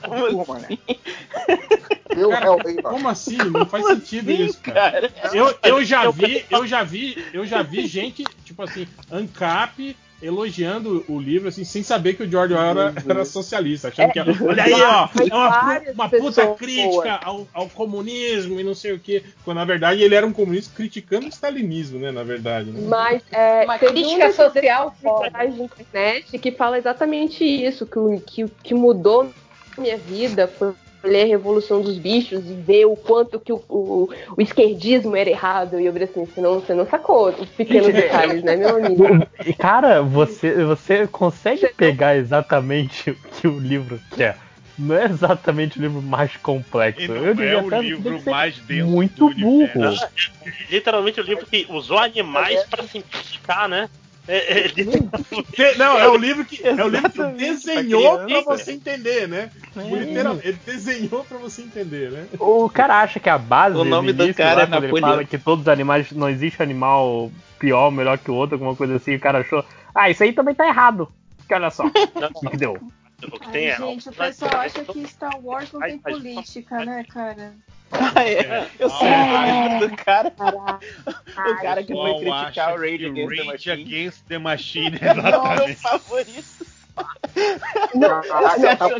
Como 0.00 0.52
assim? 0.54 0.78
Cara, 2.30 2.82
como 2.82 3.08
assim? 3.08 3.36
Não 3.36 3.66
faz 3.66 3.86
sentido 3.86 4.30
isso, 4.30 4.60
cara. 4.60 5.12
Eu, 5.32 5.56
eu 5.62 5.84
já 5.84 6.10
vi, 6.10 6.44
eu 6.50 6.66
já 6.66 6.82
vi, 6.82 7.24
eu 7.32 7.46
já 7.46 7.62
vi 7.62 7.86
gente, 7.86 8.24
tipo 8.44 8.62
assim, 8.62 8.86
ANCAP 9.10 9.96
elogiando 10.22 11.04
o 11.08 11.20
livro, 11.20 11.48
assim, 11.48 11.64
sem 11.64 11.82
saber 11.82 12.14
que 12.14 12.22
o 12.22 12.30
George 12.30 12.54
Orwell 12.54 12.70
era, 12.88 12.94
era 13.08 13.24
socialista, 13.24 13.88
achando 13.88 14.10
É, 14.10 14.12
que, 14.12 14.20
olha 14.44 14.62
aí, 14.64 14.72
ó, 14.72 15.08
é 15.20 15.34
uma, 15.34 15.80
uma 15.94 16.08
puta 16.08 16.46
crítica 16.54 17.20
ao, 17.22 17.46
ao 17.52 17.68
comunismo 17.68 18.58
e 18.58 18.64
não 18.64 18.74
sei 18.74 18.92
o 18.92 18.98
quê. 18.98 19.22
Quando 19.44 19.58
na 19.58 19.64
verdade 19.64 20.02
ele 20.02 20.14
era 20.14 20.26
um 20.26 20.32
comunista 20.32 20.72
criticando 20.74 21.26
o 21.26 21.28
stalinismo, 21.28 21.98
né, 21.98 22.10
na 22.10 22.22
verdade. 22.22 22.70
Né? 22.70 22.80
Mas 22.88 23.22
é, 23.32 23.64
Uma 23.64 23.78
crítica 23.78 24.28
um 24.28 24.32
social 24.32 24.94
internet 25.58 26.38
que 26.38 26.52
fala 26.52 26.78
exatamente 26.78 27.44
isso, 27.44 27.86
que, 27.86 27.98
o- 27.98 28.20
que, 28.20 28.46
que 28.62 28.74
mudou 28.74 29.30
minha 29.76 29.96
vida 29.96 30.46
foi 30.46 30.72
ler 31.04 31.26
Revolução 31.26 31.80
dos 31.80 31.98
Bichos 31.98 32.44
e 32.48 32.54
ver 32.54 32.86
o 32.86 32.96
quanto 32.96 33.38
que 33.38 33.52
o, 33.52 33.62
o, 33.68 34.08
o 34.36 34.42
esquerdismo 34.42 35.16
era 35.16 35.30
errado. 35.30 35.78
E 35.80 35.86
eu 35.86 35.92
falei 35.92 36.08
assim, 36.08 36.24
você 36.24 36.40
não, 36.40 36.60
você 36.60 36.74
não 36.74 36.86
sacou 36.86 37.28
os 37.28 37.48
pequenos 37.50 37.92
detalhes, 37.94 38.42
né, 38.42 38.56
meu 38.56 38.76
amigo? 38.76 39.04
E, 39.44 39.52
Cara, 39.52 40.02
você, 40.02 40.64
você 40.64 41.06
consegue 41.06 41.68
pegar 41.68 42.16
exatamente 42.16 43.10
o 43.10 43.14
que 43.14 43.46
o 43.46 43.58
livro 43.58 44.00
quer. 44.16 44.36
Não 44.78 44.96
é 44.96 45.04
exatamente 45.04 45.78
o 45.78 45.82
livro 45.82 46.02
mais 46.02 46.36
complexo. 46.36 47.06
Não 47.06 47.16
Eu 47.16 47.34
diria 47.34 47.52
é 47.52 47.62
o 47.62 47.80
livro 47.80 48.20
mais 48.28 48.58
denso 48.58 48.90
Muito 48.90 49.32
burro. 49.32 49.94
Literalmente 50.68 51.20
o 51.20 51.24
livro 51.24 51.46
que 51.46 51.66
usou 51.70 51.98
animais 51.98 52.64
pra 52.64 52.82
simplificar, 52.82 53.68
né? 53.68 53.88
É, 54.26 54.66
é, 54.66 54.72
Não, 55.76 55.98
é 55.98 56.08
o 56.08 56.16
livro 56.16 56.44
que, 56.44 56.66
é 56.66 56.72
o 56.72 56.88
livro 56.88 57.10
que 57.10 57.22
desenhou 57.36 58.18
pra 58.18 58.40
você 58.42 58.72
entender, 58.72 59.28
né? 59.28 59.50
É. 59.76 59.80
Literalmente, 59.82 60.48
ele 60.48 60.58
desenhou 60.64 61.24
pra 61.24 61.38
você 61.38 61.62
entender, 61.62 62.10
né? 62.10 62.26
O 62.38 62.68
cara 62.70 63.00
acha 63.02 63.20
que 63.20 63.28
a 63.28 63.36
base 63.36 63.76
O 63.76 63.84
nome 63.84 64.12
no 64.12 64.18
do 64.18 64.24
início, 64.24 64.42
cara 64.42 64.54
lá, 64.54 64.62
é 64.62 64.66
quando 64.66 64.74
ele 64.76 64.86
Napoleão. 64.86 65.10
fala 65.10 65.24
que 65.24 65.38
todos 65.38 65.62
os 65.62 65.68
animais, 65.68 66.10
não 66.12 66.28
existe 66.28 66.62
animal 66.62 67.30
pior, 67.58 67.90
melhor 67.90 68.16
que 68.18 68.30
o 68.30 68.34
outro, 68.34 68.56
alguma 68.56 68.74
coisa 68.74 68.96
assim, 68.96 69.14
o 69.14 69.20
cara 69.20 69.40
achou, 69.40 69.64
ah, 69.94 70.08
isso 70.08 70.22
aí 70.22 70.32
também 70.32 70.54
tá 70.54 70.66
errado. 70.66 71.08
Porque 71.36 71.54
olha 71.54 71.70
só, 71.70 71.84
o 72.42 72.50
que 72.50 72.56
deu? 72.56 72.78
O 73.32 73.38
que 73.38 73.46
Ai, 73.46 73.52
tem 73.52 73.66
é. 73.68 73.76
gente, 73.76 74.08
o 74.08 74.12
pessoal 74.12 74.56
acha 74.56 74.84
que 74.84 75.06
Star 75.06 75.38
Wars 75.44 75.72
não 75.72 75.80
tem 75.80 75.98
política, 75.98 76.84
né, 76.84 77.04
cara? 77.04 77.54
Ah, 77.90 78.24
é. 78.24 78.68
Eu 78.78 78.90
sei 78.90 79.08
o 79.08 79.26
nome 79.26 79.86
do 79.86 79.96
cara. 79.96 80.32
O 80.36 81.62
cara 81.62 81.82
que 81.82 81.92
foi 81.92 82.18
criticar 82.18 82.74
o 82.74 82.80
Rage 82.80 83.06
Against 83.06 83.14
the 83.14 83.36
Rage 83.36 83.46
Machine. 83.46 83.82
Against 83.82 84.24
the 84.26 84.38
Machine, 84.38 84.98
É 85.02 85.12
o 85.12 85.66
meu 85.66 85.76
favorito. 85.76 86.74
Não, 87.94 88.22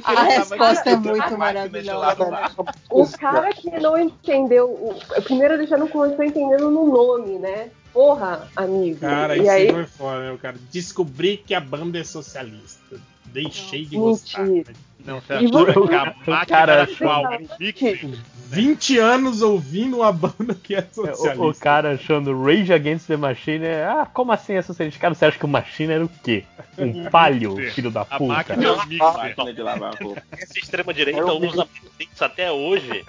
A 0.04 0.22
resposta 0.24 0.90
é 0.90 0.96
muito 0.96 1.38
maravilhosa. 1.38 2.24
lavar? 2.24 2.54
O 2.90 3.06
cara 3.18 3.52
que 3.52 3.70
não 3.70 3.96
entendeu. 3.98 4.68
O, 4.68 5.22
primeiro 5.22 5.54
ele 5.54 5.66
já 5.66 5.76
não 5.76 5.88
começou 5.88 6.24
entendendo 6.24 6.70
no 6.70 6.86
nome, 6.86 7.38
né? 7.38 7.70
Porra, 7.92 8.48
amigo. 8.56 9.00
Cara, 9.00 9.36
e 9.36 9.42
isso 9.42 9.50
aí, 9.50 9.70
foi 9.70 9.86
foda, 9.86 10.32
né? 10.32 10.38
Cara 10.42 10.56
descobri 10.70 11.36
que 11.36 11.54
a 11.54 11.60
banda 11.60 11.98
é 11.98 12.04
socialista. 12.04 13.00
Deixei 13.34 13.84
de 13.84 13.96
gostar. 13.96 14.46
Mentira. 14.46 14.72
Não, 15.04 15.20
você 15.20 15.34
achou 15.34 15.88
que 15.88 15.94
a 15.94 16.04
máquina 16.26 16.46
Cara, 16.46 16.86
qual? 16.96 17.32
Era 17.32 17.42
o 17.42 17.48
Mixer? 17.60 18.08
20 18.46 18.98
anos 18.98 19.42
ouvindo 19.42 19.96
uma 19.98 20.12
banda 20.12 20.54
que 20.54 20.74
é 20.74 20.82
socialista. 20.82 21.44
o 21.44 21.54
cara 21.54 21.92
achando 21.94 22.42
Rage 22.44 22.72
Against 22.72 23.06
the 23.08 23.16
Machine 23.16 23.64
é, 23.64 23.84
ah, 23.84 24.06
como 24.06 24.32
assim 24.32 24.54
é 24.54 24.62
socialista? 24.62 25.00
Cara, 25.00 25.14
você 25.14 25.24
acha 25.26 25.38
que 25.38 25.44
o 25.44 25.48
Machine 25.48 25.92
era 25.92 26.04
o 26.04 26.08
quê? 26.08 26.44
Um 26.78 27.04
palio, 27.10 27.56
filho 27.72 27.90
da 27.90 28.02
A 28.02 28.04
puta. 28.04 28.24
máquina 28.24 28.64
é 28.64 28.86
Mixer. 28.86 28.98
Máquina 28.98 29.52
de 29.52 29.62
lavar 29.62 29.94
roupa. 30.00 30.22
Essa 30.32 30.58
extrema-direita 30.58 31.32
usa 31.32 31.68
isso 31.98 32.24
até 32.24 32.50
hoje. 32.52 33.04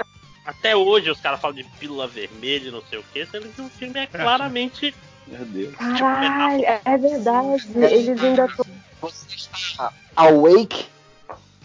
Até 0.45 0.75
hoje 0.75 1.09
os 1.09 1.19
caras 1.19 1.39
falam 1.39 1.55
de 1.55 1.63
pílula 1.79 2.07
vermelha 2.07 2.67
e 2.67 2.71
não 2.71 2.81
sei 2.89 2.99
o 2.99 3.03
que, 3.13 3.25
sendo 3.25 3.47
que 3.53 3.61
o 3.61 3.69
filme 3.69 3.99
é 3.99 4.07
claramente. 4.07 4.93
Meu 5.27 5.45
Deus. 5.45 5.75
caralho, 5.75 6.63
é, 6.65 6.81
é 6.85 6.97
verdade. 6.97 7.67
Eles 7.75 8.23
ainda 8.23 8.45
estão. 8.45 8.65
Você 9.01 9.35
está 9.35 9.91
awake? 10.15 10.85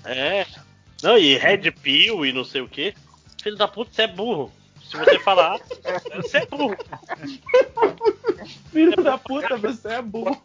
É. 0.05 0.47
Não, 1.03 1.17
e 1.19 1.37
Red 1.37 1.71
Pill 1.71 2.25
e 2.27 2.33
não 2.33 2.45
sei 2.45 2.61
o 2.61 2.69
que. 2.69 2.95
Filho 3.43 3.57
da 3.57 3.69
puta, 3.69 3.91
você 3.93 4.03
é 4.03 4.07
burro. 4.09 4.53
Se 4.85 4.97
você 4.97 5.19
falar, 5.21 5.59
você 6.17 6.39
é 6.39 6.47
burro. 6.47 6.77
Filho 8.73 8.97
da 9.03 9.17
puta, 9.19 9.57
você 9.57 9.89
é 9.89 10.03
burro. 10.03 10.43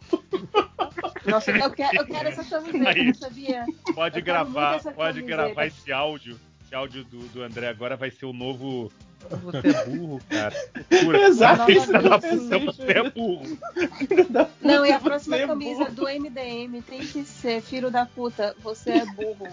Nossa, 1.24 1.50
eu 1.50 1.70
quero, 1.70 1.96
eu 1.96 2.06
quero 2.06 2.28
essa 2.28 2.44
camiseta, 2.44 2.90
Aí. 2.90 3.06
não 3.06 3.14
sabia? 3.14 3.64
Pode 3.94 4.18
Eu 4.20 4.24
gravar, 4.24 4.80
pode 4.82 5.20
camiseta. 5.20 5.26
gravar 5.26 5.66
esse 5.66 5.92
áudio. 5.92 6.38
Esse 6.64 6.74
áudio 6.74 7.04
do, 7.04 7.18
do 7.28 7.42
André 7.42 7.68
agora 7.68 7.96
vai 7.96 8.10
ser 8.10 8.26
o 8.26 8.32
novo. 8.32 8.90
Você 9.42 9.68
é 9.68 9.84
burro, 9.86 10.20
cara. 10.28 10.54
Pura. 11.02 11.18
Exato. 11.22 11.66
Filho 11.66 12.02
da 12.02 12.18
puta, 12.18 12.58
você 12.58 12.92
é 12.92 13.10
burro. 13.10 13.58
Não, 14.60 14.86
e 14.86 14.92
a 14.92 15.00
próxima 15.00 15.36
é 15.36 15.46
camisa 15.46 15.84
burro. 15.86 15.94
do 15.94 16.02
MDM 16.04 16.82
tem 16.82 17.00
que 17.00 17.24
ser 17.24 17.60
filho 17.60 17.90
da 17.90 18.06
puta, 18.06 18.54
você 18.62 18.90
é 18.90 19.06
burro. 19.06 19.48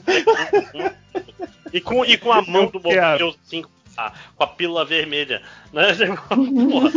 E 1.71 1.81
com, 1.81 2.05
e 2.05 2.17
com 2.17 2.31
a 2.31 2.41
mão 2.41 2.67
do. 2.67 2.79
Morpheus, 2.79 3.37
assim, 3.45 3.63
com 3.63 3.69
a, 3.97 4.11
com 4.35 4.43
a 4.43 4.47
pílula 4.47 4.85
vermelha. 4.85 5.41
Né? 5.71 5.87
Porra. 6.27 6.91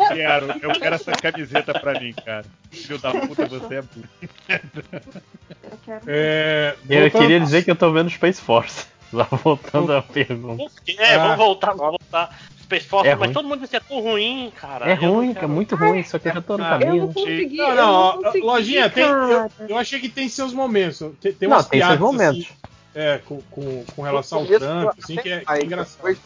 Eu 0.00 0.16
quero, 0.16 0.46
eu 0.62 0.72
quero 0.80 0.94
essa 0.94 1.12
camiseta 1.12 1.78
pra 1.78 2.00
mim, 2.00 2.12
cara. 2.12 2.44
Filho 2.70 2.98
da 2.98 3.12
puta, 3.12 3.46
você 3.46 3.76
é 3.76 3.82
burro. 3.82 4.08
Eu 4.48 5.78
quero. 5.84 6.02
É, 6.06 6.76
Eu 6.88 7.10
queria 7.10 7.40
dizer 7.40 7.64
que 7.64 7.70
eu 7.70 7.76
tô 7.76 7.92
vendo 7.92 8.10
Space 8.10 8.40
Force. 8.40 8.86
Lá 9.12 9.24
voltando 9.30 9.92
à 9.92 10.02
pergunta. 10.02 10.70
É, 10.98 11.14
Ah. 11.14 11.18
vamos 11.24 11.36
voltar, 11.36 11.74
vamos 11.74 11.96
voltar. 12.00 12.36
Space 12.62 12.86
Force, 12.86 13.08
É 13.08 13.16
mas 13.16 13.26
ruim. 13.26 13.32
todo 13.34 13.48
mundo 13.48 13.58
disse 13.60 13.70
que 13.70 13.76
é 13.76 13.80
tão 13.80 14.00
ruim, 14.00 14.52
cara. 14.54 14.88
É 14.88 14.92
Eu 14.94 15.12
ruim, 15.12 15.32
quero- 15.34 15.44
é 15.44 15.48
muito 15.48 15.74
ruim, 15.74 16.04
só 16.04 16.18
que 16.20 16.28
eu 16.28 16.34
já 16.34 16.40
tô 16.40 16.56
no 16.56 16.62
Ah, 16.62 16.66
Eu 16.66 16.70
não 16.78 16.86
caminho. 16.86 17.12
consegui. 17.12 17.56
Não, 17.56 17.68
eu 17.70 17.74
não, 17.74 17.92
não 18.16 18.22
consegui, 18.22 18.46
lojinha, 18.46 18.90
tem, 18.90 19.02
eu, 19.04 19.50
eu 19.68 19.76
achei 19.76 19.98
que 19.98 20.08
tem 20.08 20.28
seus 20.28 20.52
momentos. 20.52 20.98
Tem, 21.20 21.32
tem 21.32 21.48
Não, 21.48 21.56
tem 21.56 21.80
seus 21.80 21.88
piadas, 21.88 21.98
momentos. 21.98 22.38
assim, 22.46 22.48
é, 22.94 23.18
com, 23.24 23.40
com, 23.50 23.84
com 23.96 24.02
relação 24.02 24.38
ao 24.40 24.46
Trump, 24.46 24.92
assim, 25.02 25.16
que 25.16 25.28
é, 25.30 25.40
que 25.40 25.52
é 25.52 25.64
engraçado. 25.64 26.16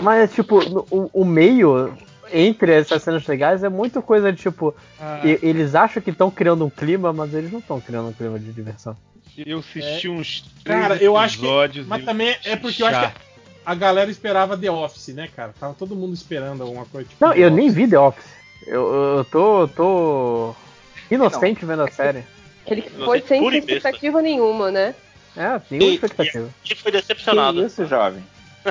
Mas, 0.00 0.32
tipo, 0.34 0.58
o, 0.90 1.10
o 1.12 1.24
meio 1.24 1.96
entre 2.30 2.72
essas 2.72 3.02
cenas 3.02 3.26
legais 3.26 3.64
é 3.64 3.68
muito 3.70 4.02
coisa 4.02 4.30
de, 4.30 4.38
tipo, 4.42 4.74
Ah, 5.00 5.20
e- 5.24 5.38
eles 5.42 5.74
acham 5.74 6.02
que 6.02 6.10
estão 6.10 6.30
criando 6.30 6.64
um 6.64 6.70
clima, 6.70 7.12
mas 7.12 7.32
eles 7.32 7.50
não 7.50 7.58
estão 7.60 7.80
criando 7.80 8.08
um 8.08 8.12
clima 8.12 8.38
de 8.38 8.52
diversão. 8.52 8.94
Eu 9.46 9.58
assisti 9.60 10.08
uns 10.08 10.44
três 10.64 10.80
Cara, 10.80 10.96
eu 10.96 11.16
acho 11.16 11.38
que. 11.38 11.44
episódios 11.44 11.86
Mas 11.86 12.02
e- 12.02 12.04
também 12.04 12.36
é 12.44 12.56
porque 12.56 12.82
eu 12.82 12.86
acho 12.86 13.12
que 13.12 13.18
a 13.64 13.74
galera 13.74 14.10
esperava 14.10 14.56
The 14.56 14.70
Office, 14.70 15.08
né, 15.14 15.28
cara? 15.34 15.54
Tava 15.58 15.74
todo 15.74 15.94
mundo 15.94 16.14
esperando 16.14 16.62
alguma 16.62 16.84
coisa 16.86 17.08
tipo. 17.08 17.24
Não, 17.24 17.32
The 17.32 17.40
eu 17.40 17.46
Office. 17.48 17.56
nem 17.56 17.70
vi 17.70 17.88
The 17.88 17.98
Office. 17.98 18.24
Eu, 18.66 18.94
eu 19.18 19.24
tô, 19.26 19.68
tô 19.68 20.54
inocente 21.10 21.64
vendo 21.64 21.82
a 21.82 21.90
série. 21.90 22.24
Ele 22.66 22.84
Não 22.96 23.06
foi 23.06 23.20
sei, 23.20 23.38
sem 23.38 23.50
e 23.54 23.58
expectativa 23.58 24.20
nenhuma, 24.20 24.70
né? 24.70 24.94
É, 25.36 25.60
nenhuma 25.70 25.90
E- 25.90 25.94
expectativa. 25.94 26.48
E 26.64 26.74
foi 26.74 26.90
Que 26.92 26.98
decepcionado. 26.98 27.64
isso, 27.64 27.86
jovem? 27.86 28.22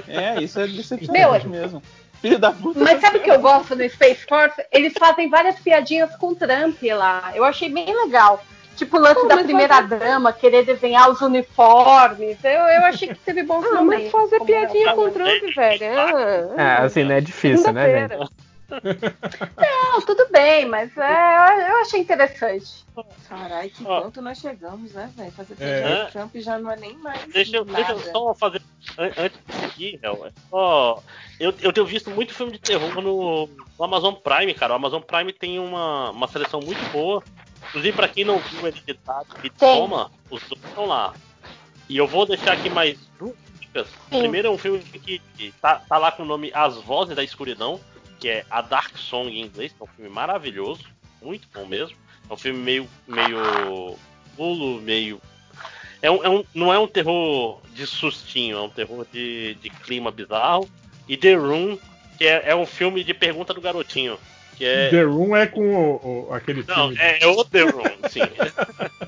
É, 0.08 0.42
isso 0.44 0.60
é 0.60 0.68
decepcionante 0.68 1.48
mesmo. 1.48 1.82
Filho 2.22 2.38
da 2.40 2.52
puta. 2.52 2.80
Mas 2.80 3.00
sabe 3.00 3.18
o 3.20 3.22
que 3.24 3.30
é 3.32 3.36
eu 3.36 3.40
gosto 3.40 3.76
no 3.76 3.88
Space 3.90 4.26
Force? 4.28 4.62
Eles 4.72 4.94
fazem 5.00 5.30
várias 5.30 5.60
piadinhas 5.60 6.16
com 6.18 6.30
o 6.30 6.36
Trump 6.36 6.82
lá. 6.84 7.32
Eu 7.36 7.44
achei 7.44 7.70
bem 7.70 7.86
legal. 8.06 8.44
Tipo 8.78 8.98
o 8.98 9.00
lance 9.02 9.22
Pô, 9.22 9.28
da 9.28 9.38
primeira 9.38 9.74
fazer- 9.76 10.00
dama, 10.00 10.32
querer 10.32 10.64
desenhar 10.64 11.10
os 11.10 11.20
uniformes. 11.22 12.38
Eu, 12.44 12.52
eu 12.52 12.86
achei 12.86 13.08
que 13.10 13.16
teve 13.16 13.44
bons 13.44 13.66
Ah, 13.66 13.76
momentos. 13.76 14.12
mas 14.14 14.30
fazer 14.30 14.40
piadinha 14.46 14.94
com 14.94 15.02
o. 15.02 15.12
Trump, 15.12 15.44
velho. 15.56 15.84
É, 15.84 16.56
Ah, 16.58 16.84
assim, 16.84 17.04
não 17.04 17.16
é 17.16 17.22
difícil, 17.22 17.74
né, 17.74 18.08
gente? 18.10 18.30
Não, 19.58 20.02
tudo 20.02 20.28
bem, 20.30 20.66
mas 20.66 20.96
é, 20.98 21.72
eu 21.72 21.78
achei 21.82 22.02
interessante. 22.02 22.86
Caralho, 23.30 23.70
que 23.70 23.86
Ó. 23.86 24.02
ponto 24.02 24.22
nós 24.22 24.38
chegamos, 24.40 24.92
né, 24.94 25.10
velho? 25.16 25.32
Fazer 25.32 25.54
É. 25.54 25.56
piadinha 25.82 26.06
do 26.06 26.12
Trump 26.12 26.36
já 26.36 26.60
não 26.60 26.72
é 26.72 26.76
nem 26.76 26.94
mais. 26.98 27.24
Deixa, 27.34 27.58
eu- 27.58 27.66
deixa 27.66 27.92
eu 27.92 27.98
nada. 27.98 28.12
só 28.12 28.34
fazer. 28.36 28.62
an- 28.98 29.12
Antes 29.18 29.40
de 29.48 29.54
seguir, 29.72 30.00
Hel, 30.04 30.26
é 30.26 30.32
só. 30.50 31.02
Eu, 31.40 31.54
eu 31.62 31.72
tenho 31.74 31.86
visto 31.86 32.10
muito 32.12 32.34
filme 32.34 32.52
de 32.52 32.60
terror 32.60 32.94
no, 33.02 33.48
no 33.48 33.84
Amazon 33.86 34.14
Prime, 34.14 34.54
cara. 34.54 34.74
O 34.74 34.76
Amazon 34.76 35.02
Prime 35.02 35.32
tem 35.34 35.60
uma, 35.60 36.12
uma 36.12 36.28
seleção 36.28 36.60
muito 36.60 36.84
boa. 36.92 37.24
Inclusive, 37.70 37.96
pra 37.96 38.08
quem 38.08 38.24
não 38.26 38.40
viu 38.40 38.68
Hereditário 38.68 39.28
e 39.44 39.50
Toma, 39.50 40.12
os 40.30 40.42
dois 40.44 40.64
estão 40.64 40.86
lá. 40.86 41.14
E 41.90 41.98
eu 41.98 42.08
vou 42.08 42.26
deixar 42.26 42.54
aqui 42.54 42.70
mais 42.70 42.98
duas 43.20 43.36
dicas. 43.60 43.88
Sim. 44.10 44.20
Primeiro 44.20 44.48
é 44.48 44.52
um 44.52 44.58
filme 44.58 44.80
que, 44.80 45.20
que 45.38 45.52
tá, 45.62 45.76
tá 45.88 45.98
lá 45.98 46.12
com 46.12 46.24
o 46.24 46.26
nome 46.26 46.52
As 46.54 46.78
Vozes 46.78 47.16
da 47.16 47.24
Escuridão, 47.24 47.80
que 48.20 48.28
é 48.30 48.46
A 48.50 48.62
Dark 48.62 48.98
Song 48.98 49.30
em 49.30 49.42
inglês, 49.44 49.72
que 49.72 49.82
é 49.82 49.84
um 49.86 49.88
filme 49.88 50.10
maravilhoso, 50.10 50.84
muito 51.22 51.48
bom 51.54 51.66
mesmo. 51.66 51.96
É 52.30 52.34
um 52.34 52.38
filme 52.38 52.60
meio. 52.60 52.90
meio. 53.08 53.96
pulo, 54.36 54.82
meio. 54.82 55.22
É 56.02 56.12
um, 56.12 56.24
é 56.24 56.30
um- 56.30 56.44
não 56.54 56.72
é 56.74 56.78
um 56.78 56.88
terror 56.88 57.62
de 57.74 57.88
sustinho, 57.88 58.58
é 58.58 58.62
um 58.62 58.70
terror 58.70 59.06
de, 59.12 59.56
de 59.56 59.70
clima 59.70 60.12
bizarro. 60.12 60.70
E 61.08 61.16
The 61.18 61.36
Room, 61.36 61.78
que 62.18 62.26
é, 62.26 62.50
é 62.50 62.56
um 62.56 62.66
filme 62.66 63.04
de 63.04 63.14
pergunta 63.14 63.54
do 63.54 63.62
garotinho. 63.62 64.20
Que 64.58 64.66
é, 64.66 64.90
The 64.90 65.04
Room 65.04 65.36
é 65.36 65.46
com 65.48 65.62
o, 65.76 66.28
o- 66.30 66.34
aquele 66.34 66.64
não, 66.68 66.76
filme. 66.76 66.98
é, 67.00 67.24
é 67.24 67.28
o 67.28 67.44
The 67.46 67.62
Room, 67.62 68.10
sim. 68.10 68.22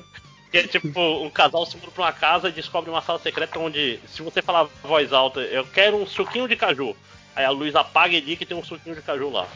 Que 0.50 0.58
é 0.58 0.66
tipo, 0.66 1.00
um 1.00 1.30
casal 1.30 1.64
se 1.64 1.76
muda 1.76 1.92
pra 1.92 2.04
uma 2.06 2.12
casa 2.12 2.48
e 2.48 2.52
descobre 2.52 2.90
uma 2.90 3.00
sala 3.00 3.20
secreta 3.20 3.56
onde, 3.60 4.00
se 4.08 4.20
você 4.20 4.42
falar 4.42 4.64
voz 4.82 5.12
alta, 5.12 5.38
eu 5.42 5.64
quero 5.64 5.96
um 5.96 6.04
suquinho 6.04 6.48
de 6.48 6.56
caju. 6.56 6.96
Aí 7.36 7.44
a 7.44 7.50
luz 7.50 7.76
apaga 7.76 8.16
e 8.16 8.20
diz 8.20 8.36
que 8.36 8.44
tem 8.44 8.56
um 8.56 8.64
suquinho 8.64 8.96
de 8.96 9.02
caju 9.02 9.30
lá. 9.30 9.46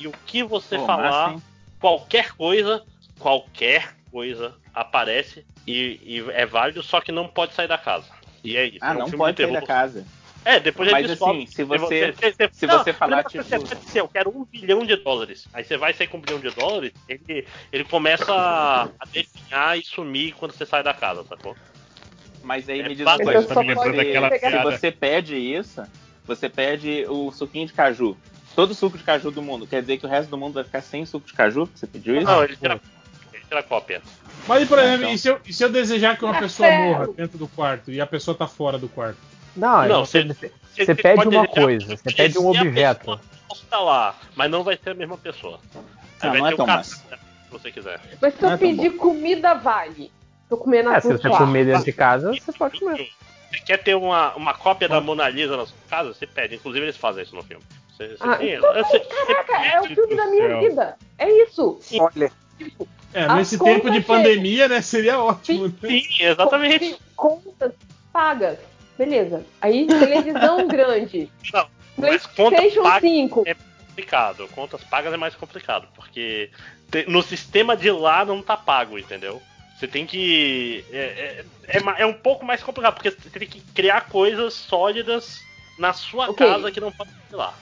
E 0.00 0.08
o 0.08 0.12
que 0.24 0.42
você 0.42 0.78
Pô, 0.78 0.86
falar, 0.86 1.32
massa, 1.32 1.42
qualquer 1.78 2.32
coisa, 2.32 2.82
qualquer 3.18 3.94
coisa 4.10 4.54
aparece 4.74 5.44
e, 5.66 6.00
e 6.02 6.24
é 6.32 6.46
válido, 6.46 6.82
só 6.82 7.02
que 7.02 7.12
não 7.12 7.28
pode 7.28 7.52
sair 7.52 7.68
da 7.68 7.76
casa. 7.76 8.06
E 8.42 8.56
é 8.56 8.64
isso. 8.64 8.78
Ah, 8.80 8.92
é 8.92 8.96
um 8.96 8.98
não 9.00 9.06
filme 9.08 9.18
pode 9.24 9.36
de 9.36 9.42
sair 9.42 9.52
terror. 9.52 9.60
da 9.60 9.66
casa. 9.66 10.06
É, 10.44 10.60
depois 10.60 10.90
Mas 10.90 10.98
ele 11.00 11.08
descobre. 11.08 11.42
assim, 11.42 11.46
se 11.46 11.64
você- 11.64 12.14
se 12.52 12.66
não, 12.66 12.78
você 12.78 12.92
falar, 12.92 13.24
tipo- 13.24 13.42
você 13.42 13.58
pode 13.58 13.80
dizer, 13.80 14.00
eu 14.00 14.08
quero 14.08 14.30
um 14.30 14.44
bilhão 14.44 14.84
de 14.84 14.96
dólares. 14.96 15.48
Aí 15.54 15.64
você 15.64 15.76
vai 15.76 15.94
sair 15.94 16.06
com 16.06 16.18
um 16.18 16.20
bilhão 16.20 16.38
de 16.38 16.50
dólares, 16.50 16.92
ele, 17.08 17.46
ele 17.72 17.84
começa 17.84 18.30
a, 18.30 18.84
a 18.84 19.06
definhar 19.10 19.78
e 19.78 19.82
sumir 19.82 20.34
quando 20.34 20.52
você 20.52 20.66
sai 20.66 20.82
da 20.82 20.92
casa, 20.92 21.24
sacou? 21.24 21.56
Mas 22.42 22.68
aí 22.68 22.80
É 22.80 22.88
me 22.88 22.94
diz 22.94 23.06
uma 23.06 23.16
coisa, 23.18 23.42
tá 23.42 23.54
se 23.62 23.72
você, 23.72 24.60
você 24.62 24.90
pede 24.92 25.36
isso, 25.36 25.82
você 26.26 26.48
pede 26.48 27.06
o 27.08 27.32
suquinho 27.32 27.66
de 27.66 27.72
caju. 27.72 28.14
Todo 28.54 28.70
o 28.70 28.74
suco 28.74 28.98
de 28.98 29.02
caju 29.02 29.30
do 29.30 29.42
mundo. 29.42 29.66
Quer 29.66 29.80
dizer 29.80 29.96
que 29.96 30.06
o 30.06 30.08
resto 30.08 30.28
do 30.28 30.36
mundo 30.36 30.54
vai 30.54 30.64
ficar 30.64 30.82
sem 30.82 31.06
suco 31.06 31.26
de 31.26 31.32
caju? 31.32 31.68
Você 31.74 31.86
pediu 31.86 32.16
isso? 32.16 32.26
Não, 32.26 32.44
ele 32.44 32.54
tira, 32.54 32.78
ele 33.32 33.42
tira 33.48 33.62
cópia. 33.62 34.02
Mas, 34.46 34.68
por 34.68 34.78
exemplo, 34.78 35.04
então. 35.04 35.14
e, 35.14 35.18
se 35.18 35.28
eu, 35.28 35.40
e 35.46 35.52
se 35.52 35.64
eu 35.64 35.70
desejar 35.70 36.18
que 36.18 36.24
uma 36.24 36.38
pessoa 36.38 36.70
morra 36.70 37.08
dentro 37.08 37.38
do 37.38 37.48
quarto 37.48 37.90
e 37.90 38.00
a 38.00 38.06
pessoa 38.06 38.36
tá 38.36 38.46
fora 38.46 38.78
do 38.78 38.88
quarto? 38.88 39.18
Não, 39.56 39.86
Não, 39.88 40.04
você, 40.04 40.24
você- 40.24 40.52
você 40.74 40.84
você 40.86 40.94
pede 40.94 41.28
uma 41.28 41.46
coisa, 41.46 41.96
você 41.96 42.12
pede 42.12 42.38
um 42.38 42.48
objeto. 42.48 43.20
Posso 43.48 43.62
estar 43.64 43.80
lá, 43.80 44.14
mas 44.34 44.50
não 44.50 44.62
vai 44.64 44.76
ser 44.82 44.90
a 44.90 44.94
mesma 44.94 45.16
pessoa. 45.16 45.60
Não, 46.22 46.30
vai 46.30 46.38
não 46.40 46.46
é 46.46 46.50
ter 46.50 46.56
tão 46.56 46.64
o 46.64 46.66
cara, 46.66 46.78
massa. 46.78 46.96
se 46.96 47.50
você 47.50 47.70
quiser. 47.70 48.00
Mas 48.20 48.34
se 48.34 48.42
eu 48.44 48.50
é 48.50 48.56
pedir 48.56 48.96
comida, 48.96 49.54
vale. 49.54 50.10
Tô 50.48 50.56
comendo 50.56 50.90
É, 50.90 50.96
a 50.96 51.00
se 51.00 51.08
você 51.08 51.28
comer 51.28 51.64
dentro 51.66 51.84
de 51.84 51.92
casa, 51.92 52.32
você 52.32 52.52
pode 52.52 52.80
comer. 52.80 53.08
Você 53.50 53.60
quer 53.60 53.76
ter 53.78 53.94
uma, 53.94 54.34
uma 54.34 54.54
cópia 54.54 54.88
da 54.88 55.00
Mona 55.00 55.28
Lisa 55.28 55.56
na 55.56 55.64
sua 55.66 55.76
casa? 55.88 56.12
Você 56.12 56.26
pede. 56.26 56.56
Inclusive, 56.56 56.84
eles 56.84 56.96
fazem 56.96 57.22
isso 57.22 57.36
no 57.36 57.42
filme. 57.42 57.62
Você, 57.96 58.08
você 58.08 58.16
Ah, 58.20 58.36
tem- 58.36 58.54
então, 58.54 58.74
você- 58.74 58.98
caraca, 59.00 59.52
é 59.64 59.80
o 59.80 59.84
filme 59.84 60.16
da 60.16 60.26
minha 60.26 60.48
céu. 60.48 60.60
vida. 60.60 60.96
É 61.18 61.30
isso. 61.44 61.78
Olha, 62.00 62.32
É, 63.12 63.28
nesse 63.34 63.56
tempo 63.58 63.88
de 63.90 64.00
pandemia, 64.00 64.66
né? 64.68 64.80
Seria 64.80 65.20
ótimo. 65.20 65.68
né? 65.68 65.74
Sim, 65.80 66.02
exatamente. 66.18 66.96
Contas 67.14 67.72
pagas. 68.12 68.58
Beleza. 68.96 69.44
Aí, 69.60 69.86
televisão 69.86 70.66
grande. 70.68 71.30
Não, 71.52 71.66
mas 71.96 72.26
contas 72.26 72.58
PlayStation 72.58 72.82
pagas 72.82 73.10
5. 73.10 73.42
é 73.46 73.54
complicado. 73.88 74.48
Contas 74.48 74.84
pagas 74.84 75.12
é 75.12 75.16
mais 75.16 75.34
complicado, 75.34 75.88
porque 75.94 76.50
no 77.08 77.22
sistema 77.22 77.76
de 77.76 77.90
lá 77.90 78.24
não 78.24 78.42
tá 78.42 78.56
pago, 78.56 78.98
entendeu? 78.98 79.40
Você 79.78 79.88
tem 79.88 80.06
que. 80.06 80.84
É, 80.92 81.44
é, 81.66 81.78
é 81.78 82.02
é 82.02 82.06
um 82.06 82.12
pouco 82.14 82.44
mais 82.44 82.62
complicado, 82.62 82.94
porque 82.94 83.10
você 83.10 83.28
tem 83.38 83.48
que 83.48 83.60
criar 83.74 84.02
coisas 84.08 84.54
sólidas 84.54 85.40
na 85.78 85.92
sua 85.92 86.30
Ok. 86.30 86.46
casa 86.46 86.70
que 86.70 86.80
não 86.80 86.92
pode 86.92 87.10
ser 87.28 87.36
lá. 87.36 87.52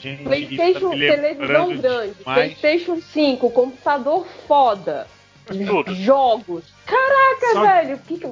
Gente, 0.00 0.22
PlayStation, 0.24 0.92
isso 0.94 1.06
tá 1.06 1.16
televisão 1.16 1.76
grande. 1.76 2.14
demais. 2.14 2.14
PlayStation 2.24 3.00
5, 3.00 3.50
computador 3.50 4.26
foda. 4.46 5.06
Tudo. 5.46 5.94
Jogos. 5.94 6.64
Caraca, 6.86 7.52
Só- 7.52 7.60
velho. 7.62 7.98
Que 7.98 8.18
que... 8.18 8.26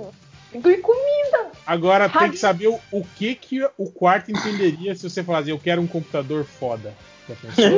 E 0.52 0.76
comida. 0.78 1.52
Agora 1.66 2.08
tem 2.08 2.18
Rádio. 2.20 2.32
que 2.32 2.38
saber 2.38 2.66
o, 2.68 2.80
o 2.90 3.04
que, 3.16 3.34
que 3.34 3.62
o 3.78 3.90
quarto 3.90 4.30
entenderia 4.32 4.94
se 4.94 5.08
você 5.08 5.22
falasse, 5.22 5.50
eu 5.50 5.58
quero 5.58 5.80
um 5.80 5.86
computador 5.86 6.44
foda. 6.44 6.94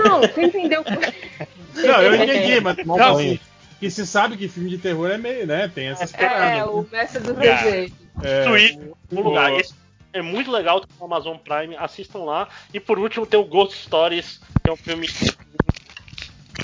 Não, 0.03 0.21
você 0.21 0.43
entendeu? 0.45 0.83
Não, 1.77 2.03
eu 2.03 2.15
entendi, 2.15 2.59
mas 2.61 2.77
Não, 2.87 2.97
assim, 3.17 3.39
que 3.79 3.91
se 3.91 4.07
sabe 4.07 4.37
que 4.39 4.49
filme 4.49 4.71
de 4.71 4.79
terror 4.79 5.11
é 5.11 5.19
meio, 5.19 5.47
né? 5.47 5.69
Tem 5.69 5.89
essas 5.89 6.15
É, 6.15 6.17
paradas. 6.17 6.69
o 6.69 6.87
mestre 6.91 7.21
do 7.21 7.35
desenho. 7.35 7.93
É, 8.23 8.45
Switch, 8.45 8.79
um 9.11 9.21
lugar. 9.21 9.53
o- 9.53 9.61
Esse 9.61 9.75
é 10.15 10.23
muito 10.23 10.51
legal, 10.51 10.81
tem 10.81 10.89
no 10.99 11.05
Amazon 11.05 11.37
Prime, 11.37 11.77
assistam 11.77 12.21
lá. 12.21 12.49
E 12.73 12.81
por 12.81 12.99
último 12.99 13.27
tem 13.27 13.39
o 13.39 13.45
Ghost 13.45 13.77
Stories, 13.77 14.41
que 14.63 14.71
é 14.71 14.73
um 14.73 14.77
filme 14.77 15.07
que 15.07 15.35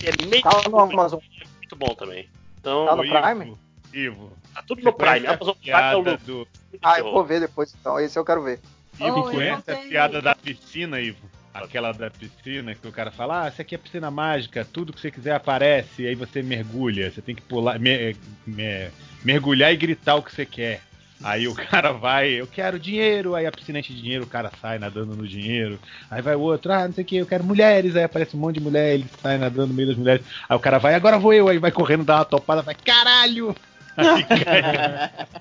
é 0.07 0.13
meio 0.27 0.43
tá 0.43 0.63
no 0.71 0.79
Amazon. 0.81 1.21
muito 1.59 1.77
bom 1.77 1.95
também. 1.95 2.27
Então, 2.61 2.87
Tá 2.87 2.97
no 2.97 3.05
Ivo, 3.05 3.21
Prime? 3.21 3.57
Ivo. 3.93 4.33
Tá 4.59 4.65
tudo 4.67 4.83
no 4.83 4.93
Prime. 4.93 5.27
a 5.27 5.31
Amazon 5.33 5.39
Prime 5.39 5.49
é 5.49 5.53
o 5.53 5.55
piada 5.55 5.97
lucro. 5.97 6.19
do... 6.27 6.49
Ah, 6.83 6.99
eu 6.99 7.05
vou 7.11 7.25
ver 7.25 7.41
depois 7.41 7.75
então. 7.79 7.99
Esse 7.99 8.19
eu 8.19 8.25
quero 8.25 8.43
ver. 8.43 8.61
Ivo, 9.01 9.21
Oh, 9.21 9.31
conhece 9.31 9.71
a 9.71 9.77
piada 9.77 10.21
da 10.21 10.35
piscina, 10.35 11.01
Ivo? 11.01 11.19
Aquela 11.55 11.93
da 11.93 12.11
piscina 12.11 12.75
que 12.75 12.87
o 12.87 12.93
cara 12.93 13.11
fala, 13.11 13.43
ah, 13.45 13.47
essa 13.47 13.63
aqui 13.63 13.75
é 13.75 13.79
piscina 13.79 14.11
mágica, 14.11 14.65
tudo 14.73 14.93
que 14.93 15.01
você 15.01 15.11
quiser 15.11 15.35
aparece, 15.35 16.03
e 16.03 16.07
aí 16.07 16.15
você 16.15 16.43
mergulha, 16.43 17.11
você 17.11 17.21
tem 17.23 17.35
que 17.35 17.43
pular, 17.43 17.79
me- 17.81 18.15
me- 18.47 18.89
mergulhar 19.25 19.73
e 19.73 19.77
gritar 19.77 20.17
o 20.17 20.23
que 20.23 20.33
você 20.33 20.45
quer. 20.47 20.83
Aí 21.21 21.49
o 21.49 21.55
cara 21.55 21.91
vai, 21.93 22.29
eu 22.31 22.47
quero 22.47 22.79
dinheiro, 22.79 23.35
aí 23.35 23.45
a 23.45 23.51
piscina 23.51 23.81
enche 23.81 23.93
de 23.93 24.03
dinheiro, 24.03 24.23
o 24.25 24.29
cara 24.29 24.53
sai 24.61 24.79
nadando 24.79 25.17
no 25.17 25.27
dinheiro. 25.27 25.79
Aí 26.09 26.23
vai 26.23 26.37
o 26.37 26.41
outro, 26.41 26.73
ah, 26.73 26.87
não 26.87 26.95
sei 26.95 27.03
o 27.03 27.07
que, 27.07 27.17
eu 27.17 27.27
quero 27.27 27.43
mulheres, 27.43 27.97
aí 27.97 28.05
aparece 28.05 28.37
um 28.37 28.41
monte 28.41 28.57
de 28.57 28.61
mulher, 28.63 28.95
ele 28.95 29.07
sai 29.21 29.37
nadando 29.37 29.69
no 29.69 29.75
meio 29.75 29.89
das 29.89 29.97
mulheres. 29.97 30.25
Aí 30.49 30.57
o 30.57 30.61
cara 30.61 30.79
vai, 30.79 30.95
agora 30.95 31.19
vou 31.19 31.33
eu, 31.35 31.49
aí 31.49 31.59
vai 31.59 31.73
correndo, 31.73 32.05
dá 32.05 32.17
uma 32.19 32.25
topada, 32.25 32.63
vai, 32.63 32.75
caralho! 32.77 33.57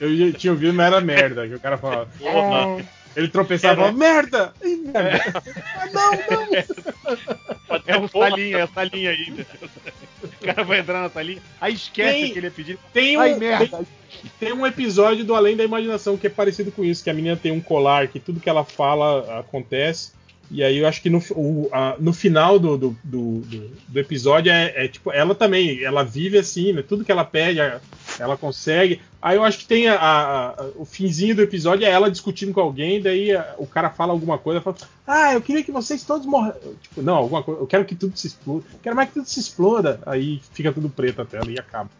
Eu 0.00 0.16
já 0.16 0.32
tinha 0.38 0.52
ouvido, 0.52 0.74
mas 0.74 0.86
era 0.86 1.00
merda. 1.00 1.46
Que 1.46 1.54
o 1.54 1.60
cara 1.60 1.78
falava. 1.78 2.08
É, 2.20 2.84
Ele 3.16 3.28
tropeçava 3.28 3.74
e 3.74 3.76
falava, 3.76 3.96
merda! 3.96 4.52
Ih, 4.62 4.76
merda! 4.76 5.42
Ah, 5.76 5.86
não, 5.92 6.10
não! 6.12 6.54
É 6.54 6.62
ser 7.92 7.96
um 7.98 8.08
porra, 8.08 8.30
salinha, 8.30 8.58
é 8.58 8.62
a 8.62 8.66
salinha 8.66 9.10
ainda. 9.10 9.46
O 10.22 10.28
cara 10.44 10.64
vai 10.64 10.80
entrar 10.80 11.02
na 11.02 11.10
salinha, 11.10 11.40
aí 11.60 11.74
esquece 11.74 12.20
Tem- 12.20 12.32
que 12.32 12.38
ele 12.38 12.46
ia 12.46 12.50
pedir. 12.50 12.78
Tem 12.92 13.16
um, 13.16 13.20
Ai, 13.20 13.34
merda. 13.36 13.68
tem, 13.68 13.86
tem 14.40 14.52
um 14.52 14.66
episódio 14.66 15.24
do 15.24 15.34
Além 15.34 15.56
da 15.56 15.64
Imaginação 15.64 16.16
que 16.16 16.26
é 16.26 16.30
parecido 16.30 16.72
com 16.72 16.84
isso, 16.84 17.04
que 17.04 17.10
a 17.10 17.14
menina 17.14 17.36
tem 17.36 17.52
um 17.52 17.60
colar 17.60 18.08
que 18.08 18.18
tudo 18.18 18.40
que 18.40 18.48
ela 18.48 18.64
fala 18.64 19.40
acontece. 19.40 20.12
E 20.54 20.62
aí 20.62 20.78
eu 20.78 20.86
acho 20.86 21.02
que 21.02 21.10
no, 21.10 21.18
o- 21.32 21.68
a- 21.72 21.96
no 21.98 22.12
final 22.12 22.60
do, 22.60 22.78
do, 22.78 22.96
do, 23.02 23.40
do- 23.88 23.98
episódio 23.98 24.52
é, 24.52 24.84
é, 24.84 24.86
tipo, 24.88 25.10
ela 25.10 25.34
também, 25.34 25.82
ela 25.82 26.04
vive 26.04 26.38
assim, 26.38 26.72
né? 26.72 26.80
Tudo 26.80 27.04
que 27.04 27.10
ela 27.10 27.24
pede, 27.24 27.58
ela 28.20 28.36
consegue. 28.36 29.02
Aí 29.20 29.36
eu 29.36 29.42
acho 29.42 29.58
que 29.58 29.66
tem 29.66 29.88
a, 29.88 29.96
a- 29.96 30.48
a- 30.50 30.66
o 30.76 30.84
finzinho 30.84 31.34
do 31.34 31.42
episódio 31.42 31.84
é 31.84 31.90
ela 31.90 32.08
discutindo 32.08 32.52
com 32.52 32.60
alguém, 32.60 33.02
daí 33.02 33.34
a- 33.34 33.54
o 33.58 33.66
cara 33.66 33.90
fala 33.90 34.12
alguma 34.12 34.38
coisa, 34.38 34.60
fala, 34.60 34.76
ah, 35.04 35.32
eu 35.34 35.40
queria 35.42 35.64
que 35.64 35.72
vocês 35.72 36.04
todos 36.04 36.24
morram. 36.24 36.54
Tipo, 36.82 37.02
não, 37.02 37.16
alguma 37.16 37.42
coisa, 37.42 37.60
eu 37.60 37.66
quero 37.66 37.84
que 37.84 37.96
tudo 37.96 38.16
se 38.16 38.28
exploda. 38.28 38.64
Quero 38.80 38.94
mais 38.94 39.08
que 39.08 39.14
tudo 39.16 39.26
se 39.28 39.40
exploda. 39.40 40.00
Aí 40.06 40.40
fica 40.52 40.72
tudo 40.72 40.88
preto 40.88 41.20
a 41.20 41.24
tela 41.24 41.50
e 41.50 41.58
acaba. 41.58 41.90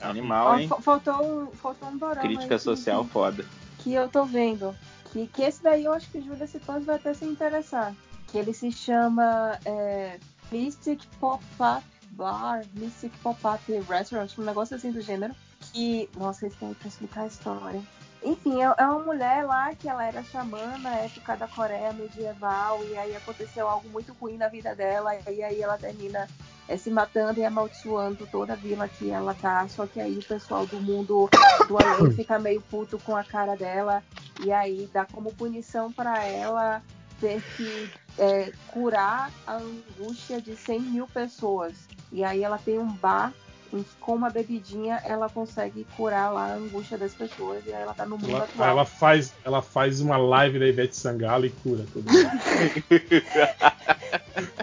Animal, 0.00 0.46
Ó, 0.48 0.58
hein? 0.58 0.68
fa- 0.68 0.80
faltou, 0.80 1.14
um- 1.22 1.46
faltou 1.56 1.88
um 1.88 1.96
dorama 1.98 2.20
Crítica 2.20 2.42
aí 2.42 2.48
que- 2.48 2.58
social 2.58 3.04
foda. 3.04 3.44
que 3.82 3.92
eu 3.94 4.08
tô 4.08 4.24
vendo. 4.24 4.74
Que, 5.16 5.26
que 5.28 5.42
esse 5.44 5.62
daí 5.62 5.84
eu 5.86 5.94
acho 5.94 6.10
que 6.10 6.20
Júlia 6.20 6.46
Cipoz 6.46 6.84
vai 6.84 6.96
até 6.96 7.14
se 7.14 7.24
interessar. 7.24 7.94
Que 8.26 8.36
ele 8.36 8.52
se 8.52 8.70
chama 8.70 9.58
é, 9.64 10.18
Mystic 10.52 11.06
Pop-Up 11.18 11.82
Bar, 12.10 12.66
Mystic 12.74 13.12
Pop-Up 13.22 13.72
Restaurant, 13.88 14.30
um 14.36 14.44
negócio 14.44 14.76
assim 14.76 14.92
do 14.92 15.00
gênero. 15.00 15.34
Que, 15.72 16.10
nossa, 16.18 16.46
isso 16.46 16.58
tem 16.58 16.74
pra 16.74 16.88
explicar 16.88 17.22
a 17.22 17.26
história. 17.28 17.82
Enfim, 18.22 18.60
é, 18.60 18.74
é 18.76 18.86
uma 18.86 18.98
mulher 18.98 19.46
lá 19.46 19.74
que 19.74 19.88
ela 19.88 20.04
era 20.04 20.22
xamã 20.22 20.76
na 20.78 20.96
época 20.96 21.34
da 21.34 21.48
Coreia 21.48 21.94
medieval 21.94 22.84
e 22.84 22.98
aí 22.98 23.16
aconteceu 23.16 23.66
algo 23.66 23.88
muito 23.88 24.12
ruim 24.20 24.36
na 24.36 24.48
vida 24.48 24.74
dela 24.74 25.14
e 25.30 25.42
aí 25.42 25.62
ela 25.62 25.78
termina 25.78 26.28
é, 26.68 26.76
se 26.76 26.90
matando 26.90 27.40
e 27.40 27.44
amaldiçoando 27.44 28.26
toda 28.26 28.54
a 28.54 28.56
vila 28.56 28.88
que 28.88 29.10
ela 29.10 29.34
tá. 29.34 29.66
Só 29.68 29.86
que 29.86 30.00
aí 30.00 30.18
o 30.18 30.24
pessoal 30.24 30.66
do 30.66 30.80
mundo 30.80 31.28
do 31.68 31.78
além 31.78 32.12
fica 32.12 32.38
meio 32.38 32.60
puto 32.60 32.98
com 32.98 33.16
a 33.16 33.24
cara 33.24 33.56
dela 33.56 34.02
e 34.42 34.52
aí 34.52 34.88
dá 34.92 35.04
como 35.04 35.32
punição 35.32 35.92
para 35.92 36.24
ela 36.24 36.82
ter 37.20 37.42
que 37.56 37.90
é, 38.18 38.52
curar 38.68 39.30
a 39.46 39.56
angústia 39.56 40.40
de 40.40 40.56
100 40.56 40.80
mil 40.80 41.06
pessoas. 41.06 41.74
E 42.12 42.24
aí 42.24 42.42
ela 42.42 42.58
tem 42.58 42.78
um 42.78 42.92
bar 42.92 43.32
com 44.00 44.14
uma 44.14 44.30
bebidinha 44.30 45.00
ela 45.04 45.28
consegue 45.28 45.86
curar 45.96 46.32
lá 46.32 46.46
a 46.46 46.54
angústia 46.54 46.96
das 46.96 47.14
pessoas 47.14 47.64
e 47.66 47.72
aí 47.72 47.82
ela 47.82 47.94
tá 47.94 48.04
no 48.06 48.16
mundo 48.18 48.30
Ela, 48.30 48.44
atual. 48.44 48.68
ela 48.68 48.84
faz, 48.84 49.32
ela 49.44 49.62
faz 49.62 50.00
uma 50.00 50.16
live 50.16 50.58
da 50.58 50.66
Ivete 50.66 50.96
Sangalo 50.96 51.46
e 51.46 51.50
cura 51.50 51.84
todo 51.92 52.04
mundo. 52.04 52.30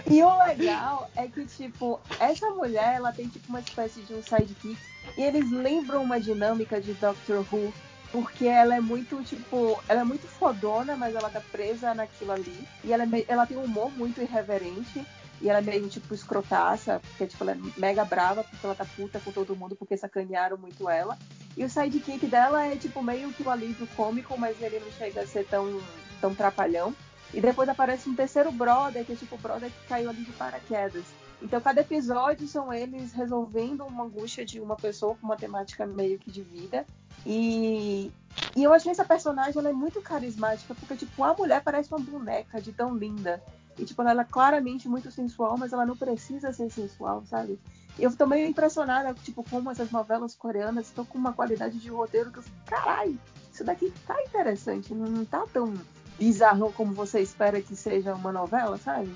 E 0.06 0.22
o 0.22 0.38
legal 0.44 1.10
é 1.16 1.26
que, 1.26 1.44
tipo, 1.46 2.00
essa 2.20 2.48
mulher, 2.50 2.94
ela 2.96 3.12
tem, 3.12 3.26
tipo, 3.28 3.48
uma 3.48 3.60
espécie 3.60 4.02
de 4.02 4.14
um 4.14 4.22
sidekick. 4.22 4.78
E 5.16 5.22
eles 5.22 5.50
lembram 5.50 6.02
uma 6.02 6.20
dinâmica 6.20 6.80
de 6.80 6.92
Doctor 6.94 7.44
Who. 7.50 7.72
Porque 8.12 8.46
ela 8.46 8.76
é 8.76 8.80
muito, 8.80 9.20
tipo, 9.24 9.82
ela 9.88 10.02
é 10.02 10.04
muito 10.04 10.28
fodona, 10.28 10.94
mas 10.94 11.16
ela 11.16 11.28
tá 11.28 11.40
presa 11.50 11.92
naquilo 11.94 12.30
ali. 12.30 12.68
E 12.84 12.92
ela, 12.92 13.02
é 13.04 13.24
ela 13.26 13.46
tem 13.46 13.56
um 13.56 13.64
humor 13.64 13.90
muito 13.96 14.20
irreverente. 14.20 15.04
E 15.44 15.48
ela 15.50 15.58
é 15.58 15.62
meio, 15.62 15.86
tipo, 15.90 16.14
escrotaça. 16.14 17.00
Porque, 17.00 17.26
tipo, 17.26 17.44
ela 17.44 17.52
é 17.52 17.58
mega 17.76 18.02
brava, 18.02 18.42
porque 18.42 18.64
ela 18.64 18.74
tá 18.74 18.86
puta 18.96 19.20
com 19.20 19.30
todo 19.30 19.54
mundo, 19.54 19.76
porque 19.76 19.94
sacanearam 19.94 20.56
muito 20.56 20.88
ela. 20.88 21.18
E 21.54 21.62
o 21.62 21.68
sidekick 21.68 22.26
dela 22.26 22.64
é, 22.64 22.76
tipo, 22.76 23.02
meio 23.02 23.30
que 23.30 23.42
o 23.42 23.50
alívio 23.50 23.86
cômico, 23.88 24.38
mas 24.38 24.60
ele 24.62 24.80
não 24.80 24.90
chega 24.92 25.20
a 25.20 25.26
ser 25.26 25.46
tão, 25.46 25.78
tão 26.18 26.34
trapalhão. 26.34 26.94
E 27.34 27.42
depois 27.42 27.68
aparece 27.68 28.08
um 28.08 28.14
terceiro 28.14 28.50
brother, 28.50 29.04
que 29.04 29.12
é 29.12 29.16
tipo 29.16 29.34
o 29.34 29.38
brother 29.38 29.70
que 29.70 29.86
caiu 29.86 30.08
ali 30.08 30.24
de 30.24 30.32
paraquedas. 30.32 31.04
Então, 31.42 31.60
cada 31.60 31.82
episódio 31.82 32.48
são 32.48 32.72
eles 32.72 33.12
resolvendo 33.12 33.84
uma 33.84 34.04
angústia 34.04 34.46
de 34.46 34.58
uma 34.60 34.76
pessoa 34.76 35.14
com 35.14 35.26
uma 35.26 35.36
temática 35.36 35.84
meio 35.84 36.18
que 36.18 36.30
de 36.30 36.40
vida. 36.40 36.86
E, 37.26 38.10
e 38.56 38.62
eu 38.62 38.72
achei 38.72 38.92
essa 38.92 39.04
personagem 39.04 39.58
ela 39.58 39.68
é 39.68 39.72
muito 39.72 40.00
carismática, 40.00 40.74
porque, 40.74 40.96
tipo, 40.96 41.22
a 41.22 41.34
mulher 41.34 41.62
parece 41.62 41.92
uma 41.92 42.00
boneca 42.00 42.62
de 42.62 42.72
tão 42.72 42.96
linda. 42.96 43.42
E, 43.78 43.84
tipo, 43.84 44.02
ela 44.02 44.22
é 44.22 44.24
claramente 44.24 44.88
muito 44.88 45.10
sensual, 45.10 45.56
mas 45.58 45.72
ela 45.72 45.84
não 45.84 45.96
precisa 45.96 46.52
ser 46.52 46.70
sensual, 46.70 47.24
sabe? 47.26 47.58
Eu 47.98 48.14
tô 48.14 48.26
meio 48.26 48.48
impressionada, 48.48 49.14
tipo, 49.14 49.44
como 49.48 49.70
essas 49.70 49.90
novelas 49.90 50.34
coreanas 50.34 50.86
estão 50.86 51.04
com 51.04 51.18
uma 51.18 51.32
qualidade 51.32 51.78
de 51.78 51.88
roteiro 51.88 52.30
que 52.30 52.38
eu 52.38 52.44
caralho, 52.66 53.18
isso 53.52 53.64
daqui 53.64 53.92
tá 54.06 54.20
interessante, 54.22 54.92
não, 54.92 55.06
não 55.06 55.24
tá 55.24 55.44
tão 55.52 55.72
bizarro 56.18 56.72
como 56.72 56.92
você 56.92 57.20
espera 57.20 57.60
que 57.60 57.76
seja 57.76 58.14
uma 58.14 58.32
novela, 58.32 58.76
sabe? 58.78 59.14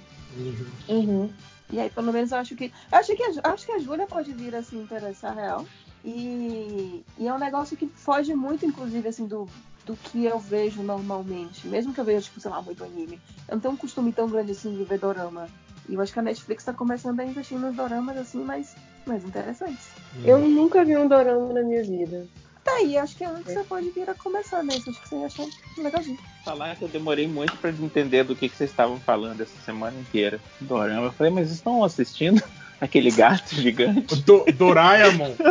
Uhum. 0.89 1.31
E 1.71 1.81
aí, 1.81 1.91
pelo 1.91 2.12
menos, 2.12 2.33
eu 2.33 2.39
acho 2.39 2.57
que. 2.57 2.73
Eu 2.91 2.99
acho 2.99 3.15
que 3.15 3.23
a, 3.23 3.53
acho 3.53 3.67
que 3.67 3.73
a 3.73 3.78
Júlia 3.78 4.07
pode 4.07 4.33
vir 4.33 4.55
a 4.55 4.62
se 4.62 4.76
interessar 4.76 5.35
real. 5.35 5.67
E, 6.05 7.05
e 7.19 7.26
é 7.26 7.35
um 7.35 7.39
negócio 7.39 7.76
que 7.76 7.87
foge 7.89 8.35
muito, 8.35 8.65
inclusive, 8.65 9.08
assim, 9.08 9.26
do, 9.26 9.47
do 9.88 9.97
que 9.97 10.26
eu 10.26 10.38
vejo 10.38 10.83
normalmente. 10.83 11.67
Mesmo 11.67 11.94
que 11.94 12.01
eu 12.01 12.04
veja, 12.04 12.21
tipo, 12.21 12.38
sei 12.38 12.51
lá, 12.51 12.60
muito 12.60 12.85
anime. 12.85 13.19
Eu 13.49 13.54
não 13.54 13.60
tenho 13.60 13.74
um 13.74 13.76
costume 13.76 14.12
tão 14.12 14.28
grande 14.28 14.53
assim 14.53 14.76
de 14.76 14.85
ver 14.85 14.99
dorama. 14.99 15.49
E 15.88 15.94
eu 15.94 16.01
acho 16.03 16.12
que 16.12 16.19
a 16.19 16.22
Netflix 16.22 16.62
tá 16.62 16.74
começando 16.74 17.19
a 17.21 17.24
investir 17.24 17.58
nos 17.58 17.74
doramas, 17.74 18.19
assim, 18.19 18.44
mais, 18.44 18.76
mais 19.06 19.24
interessantes. 19.24 19.88
Eu 20.22 20.38
nunca 20.38 20.85
vi 20.85 20.94
um 20.94 21.08
dorama 21.08 21.54
na 21.54 21.62
minha 21.62 21.83
vida. 21.83 22.28
Tá 22.62 22.72
aí, 22.72 22.99
acho 22.99 23.17
que 23.17 23.24
é 23.24 23.33
que 23.33 23.51
você 23.51 23.65
pode 23.65 23.88
vir 23.90 24.10
a 24.10 24.15
começar 24.15 24.62
nesse. 24.62 24.90
Acho 24.90 25.01
que 25.01 25.08
você 25.08 25.17
ia 25.17 25.26
achar 25.26 25.47
legalzinho. 25.78 26.19
Falar 26.44 26.76
que 26.76 26.83
eu 26.83 26.88
demorei 26.88 27.26
muito 27.26 27.56
pra 27.56 27.71
entender 27.71 28.24
do 28.24 28.37
que, 28.37 28.47
que 28.47 28.54
vocês 28.54 28.69
estavam 28.69 29.01
falando 29.01 29.40
essa 29.40 29.58
semana 29.65 29.99
inteira. 29.99 30.38
Dorama. 30.60 31.06
Eu 31.06 31.12
falei, 31.12 31.33
mas 31.33 31.51
estão 31.51 31.83
assistindo 31.83 32.42
aquele 32.81 33.11
gato 33.11 33.55
gigante? 33.55 34.17
Do, 34.23 34.44
Doraemon. 34.53 35.35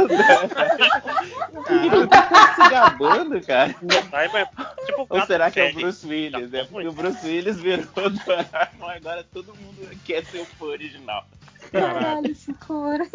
Eu 1.67 2.07
tô 2.07 2.63
se 2.63 2.69
gabando, 2.69 3.41
cara. 3.41 3.75
tipo, 4.85 5.05
Ou 5.09 5.25
será 5.25 5.51
que 5.51 5.59
é 5.59 5.69
o. 5.71 5.73
Bruce 5.73 6.07
Willis? 6.07 6.53
É 6.53 6.63
porque 6.63 6.87
o 6.87 6.93
Bruce 6.93 7.25
Willis 7.27 7.59
virou 7.59 7.85
Doraemon, 7.93 8.89
agora 8.95 9.25
todo 9.33 9.55
mundo 9.55 9.89
quer 10.05 10.23
ser 10.25 10.39
o 10.39 10.45
fã 10.45 10.65
original. 10.65 11.27
Caralho, 11.71 12.35
cinco 12.35 12.73
horas. 12.73 13.09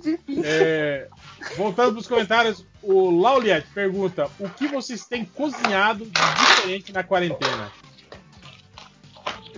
Difícil. 0.00 0.42
É, 0.44 1.08
voltando 1.56 1.92
pros 1.92 2.08
comentários, 2.08 2.64
o 2.82 3.10
Lauliet 3.10 3.66
pergunta: 3.74 4.30
o 4.38 4.48
que 4.48 4.66
vocês 4.66 5.04
têm 5.04 5.24
cozinhado 5.24 6.04
de 6.04 6.10
diferente 6.10 6.92
na 6.92 7.02
quarentena? 7.02 7.70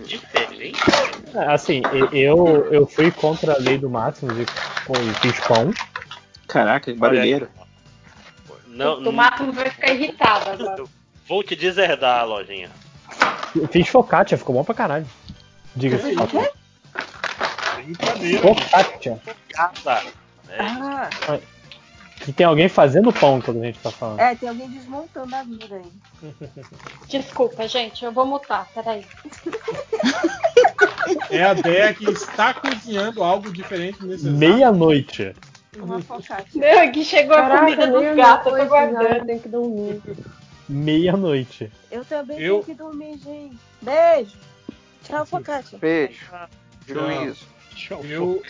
Diferente? 0.05 0.79
Assim, 1.47 1.81
e- 2.11 2.19
eu, 2.19 2.67
eu 2.71 2.85
fui 2.87 3.11
contra 3.11 3.53
a 3.53 3.57
lei 3.57 3.77
do 3.77 3.89
máximo 3.89 4.31
e 4.33 4.41
e 4.43 5.13
fiz 5.21 5.39
pão. 5.47 5.73
Caraca, 6.47 6.91
que 6.91 6.97
barulheiro. 6.99 7.47
Não, 8.67 8.99
O 8.99 9.11
Máximo 9.13 9.53
vai 9.53 9.69
ficar 9.69 9.91
irritado 9.93 10.49
agora. 10.49 10.83
Vou 11.27 11.43
te 11.43 11.55
deserdar, 11.55 12.27
lojinha. 12.27 12.69
Eu 13.55 13.67
fiz 13.67 13.87
focaccia, 13.87 14.37
ficou 14.37 14.55
bom 14.55 14.63
pra 14.63 14.73
caralho. 14.75 15.07
Diga-se. 15.75 16.15
de. 16.15 16.49
Brincadeira. 17.75 18.41
Focaccia. 18.41 19.19
Gata. 19.55 20.03
Ah, 20.59 21.09
E 22.27 22.31
tem 22.33 22.45
alguém 22.45 22.69
fazendo 22.69 23.11
pão 23.11 23.41
quando 23.41 23.61
a 23.61 23.65
gente 23.65 23.79
tá 23.79 23.91
falando. 23.91 24.19
é, 24.19 24.35
tem 24.35 24.47
alguém 24.49 24.69
desmontando 24.69 25.35
a 25.35 25.43
vida 25.43 25.75
aí. 25.75 26.31
Desculpa, 27.07 27.67
gente, 27.67 28.05
eu 28.05 28.11
vou 28.11 28.25
mutar, 28.25 28.67
peraí. 28.73 29.05
É 31.29 31.43
a 31.43 31.53
Dea 31.53 31.93
que 31.93 32.09
está 32.09 32.53
cozinhando 32.53 33.23
algo 33.23 33.51
diferente 33.51 34.03
nesse 34.05 34.25
Meia-noite. 34.29 35.33
Uma 35.77 35.99
focaccia. 36.01 36.59
Meu, 36.61 36.79
aqui 36.81 37.03
chegou 37.03 37.35
a 37.35 37.57
comida 37.59 37.87
dos 37.87 38.15
gatos, 38.15 38.53
eu 38.53 38.59
tô 38.59 38.65
guardando. 38.65 39.25
Tem 39.25 39.39
que 39.39 39.49
dormir. 39.49 40.01
Meia-noite. 40.69 41.71
Eu 41.91 42.05
também 42.05 42.39
Eu- 42.39 42.61
tenho 42.61 42.63
que 42.65 42.73
dormir, 42.75 43.17
gente. 43.17 43.57
Beijo. 43.81 44.37
Tchau, 45.03 45.25
focaccia. 45.25 45.77
Beijo. 45.79 46.25
Juízo. 46.87 47.52
Eu, 48.09 48.41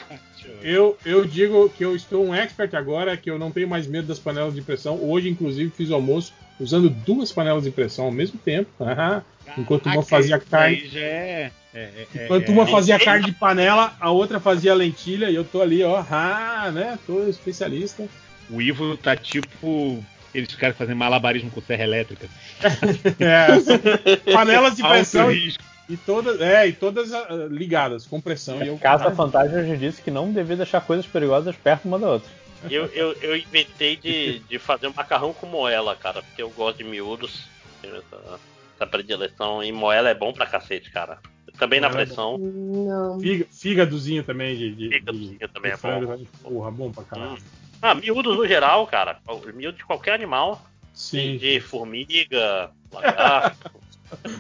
eu, 0.62 0.98
eu 1.06 1.26
digo 1.26 1.70
que 1.70 1.84
eu 1.84 1.96
estou 1.96 2.26
um 2.26 2.34
expert 2.34 2.74
agora, 2.76 3.16
que 3.18 3.30
eu 3.30 3.40
não 3.40 3.52
tenho 3.52 3.68
mais 3.68 3.88
medo 3.88 4.08
das 4.08 4.20
panelas 4.20 4.54
de 4.54 4.62
pressão. 4.62 5.00
Hoje, 5.02 5.30
inclusive, 5.30 5.72
fiz 5.72 5.90
o 5.90 5.96
almoço 5.96 6.34
usando 6.60 6.90
duas 6.90 7.32
panelas 7.32 7.64
de 7.64 7.72
pressão 7.72 8.06
ao 8.06 8.12
mesmo 8.12 8.38
tempo. 8.40 8.70
Haha. 8.84 9.24
Enquanto 9.58 9.86
uma 9.88 10.00
Ah, 10.00 10.04
fazia 10.04 10.40
carne. 10.40 10.90
é- 10.96 11.52
é- 11.74 11.80
é- 12.16 12.26
Enquanto 12.26 12.50
uma 12.50 12.66
fazia 12.66 12.98
carne 12.98 13.26
de 13.26 13.32
panela, 13.34 13.96
a 14.00 14.10
outra 14.10 14.40
fazia 14.40 14.74
lentilha, 14.74 15.30
e 15.30 15.36
eu 15.36 15.44
tô 15.44 15.62
ali, 15.62 15.84
ó, 15.84 16.04
ah, 16.10 16.72
né? 16.74 16.98
Tô 17.06 17.28
especialista. 17.28 18.08
O 18.50 18.62
Ivo 18.62 18.98
tá 18.98 19.16
tipo. 19.16 20.04
Eles 20.34 20.56
querem 20.56 20.74
fazer 20.74 20.96
malabarismo 20.96 21.52
com 21.52 21.62
serra 21.62 21.84
elétrica. 21.84 22.28
É, 23.20 23.48
panelas 24.34 24.76
de 24.76 24.82
Alto 24.82 24.94
pressão 24.94 25.30
risco. 25.32 25.64
E 25.90 25.98
todas, 25.98 26.40
é, 26.42 26.68
e 26.68 26.74
todas 26.74 27.14
ah, 27.14 27.28
ligadas 27.50 28.06
com 28.06 28.20
pressão. 28.22 28.64
E 28.64 28.68
eu, 28.68 28.78
Casa 28.78 29.12
Fantasma 29.12 29.64
já 29.66 29.76
disse 29.76 30.02
que 30.02 30.10
não 30.12 30.32
devia 30.32 30.56
deixar 30.56 30.82
coisas 30.82 31.06
perigosas 31.06 31.56
perto 31.56 31.86
uma 31.86 32.00
da 32.00 32.10
outra. 32.12 32.30
Eu, 32.70 32.86
eu, 32.88 33.12
eu 33.22 33.36
inventei 33.36 33.98
de, 33.98 34.40
de 34.40 34.58
fazer 34.58 34.88
um 34.88 34.94
macarrão 34.94 35.34
com 35.34 35.46
moela, 35.46 35.96
cara, 35.96 36.22
porque 36.24 36.42
eu 36.42 36.50
gosto 36.50 36.78
de 36.78 36.86
miúdos. 36.86 37.46
Tenho 37.82 37.98
essa, 37.98 38.40
essa 38.76 38.88
predileção. 38.88 39.62
E 39.62 39.72
moela 39.72 40.10
é 40.10 40.14
bom 40.14 40.32
pra 40.32 40.46
cacete, 40.46 40.90
cara. 40.90 41.20
Também 41.60 41.80
na 41.82 41.90
Moela 41.90 42.02
é 42.02 42.06
pressão. 42.06 42.38
Não. 42.40 43.20
Figa- 43.20 43.46
Fígadozinho 43.52 44.24
também 44.24 44.58
de, 44.58 44.74
de, 44.76 44.90
Fígadozinho 44.90 45.38
de- 45.40 45.48
também 45.50 45.72
de 45.72 45.76
é 45.76 45.78
frango, 45.78 46.08
bom. 46.08 46.16
né? 46.18 46.26
Porra, 46.42 46.72
bom 46.72 46.92
pra 46.92 47.04
caralho. 47.04 47.38
Ah, 47.82 47.94
miúdos 47.94 48.36
no 48.38 48.48
geral, 48.48 48.88
cara. 48.88 49.20
Miúdo 49.54 49.78
de 49.78 49.84
qualquer 49.86 50.14
animal. 50.14 50.66
Sim. 50.94 51.34
De, 51.38 51.40
de 51.56 51.60
formiga, 51.60 52.72
lagarto. 52.92 53.72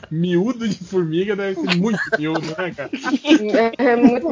Miúdo 0.09 0.67
de 0.67 0.83
formiga 0.83 1.35
deve 1.35 1.55
ser 1.55 1.75
muito 1.75 1.99
miúdo, 2.17 2.47
né, 2.57 2.73
cara? 2.75 2.89
É, 3.77 3.91
é 3.91 3.95
muito. 3.95 4.27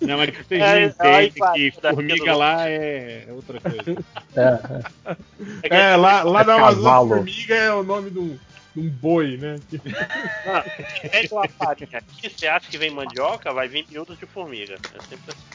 Não, 0.00 0.18
mas 0.18 0.30
que 0.30 0.44
vocês 0.44 0.62
É, 0.62 0.94
não 0.98 1.14
aí 1.14 1.26
entendem 1.26 1.38
vai, 1.38 1.54
que 1.54 1.70
formiga 1.80 2.36
lá 2.36 2.68
é 2.68 3.24
é 3.28 3.32
outra 3.32 3.60
coisa. 3.60 4.04
É, 5.64 5.96
lá, 5.96 6.22
lá 6.22 6.44
na 6.44 6.54
Amazônia, 6.54 7.16
formiga 7.16 7.54
é 7.54 7.72
o 7.72 7.82
nome 7.82 8.10
de 8.10 8.18
um, 8.18 8.38
de 8.74 8.80
um 8.80 8.88
boi, 8.88 9.36
né? 9.36 9.56
Ah, 10.46 10.64
se 11.00 11.08
pega 11.08 11.34
uma 11.34 11.48
farinha 11.48 11.88
aqui, 11.92 12.28
você 12.28 12.46
acha 12.46 12.68
que 12.68 12.78
vem 12.78 12.90
mandioca, 12.90 13.52
vai 13.52 13.68
vir 13.68 13.86
miúdos 13.90 14.18
de 14.18 14.26
formiga. 14.26 14.74
É 14.74 15.02
sempre 15.08 15.30
assim. 15.30 15.52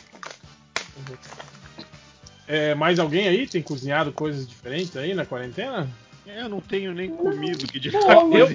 É, 2.47 2.73
mais 2.73 2.97
alguém 2.97 3.27
aí 3.27 3.45
tem 3.45 3.61
cozinhado 3.61 4.11
coisas 4.11 4.47
diferentes 4.47 4.95
aí 4.95 5.13
na 5.13 5.25
quarentena? 5.25 5.87
É, 6.27 6.41
eu 6.41 6.49
não 6.49 6.59
tenho 6.59 6.93
nem 6.93 7.09
comido 7.09 7.67
que 7.67 7.79
de 7.79 7.89
fato 7.89 8.37
eu, 8.37 8.49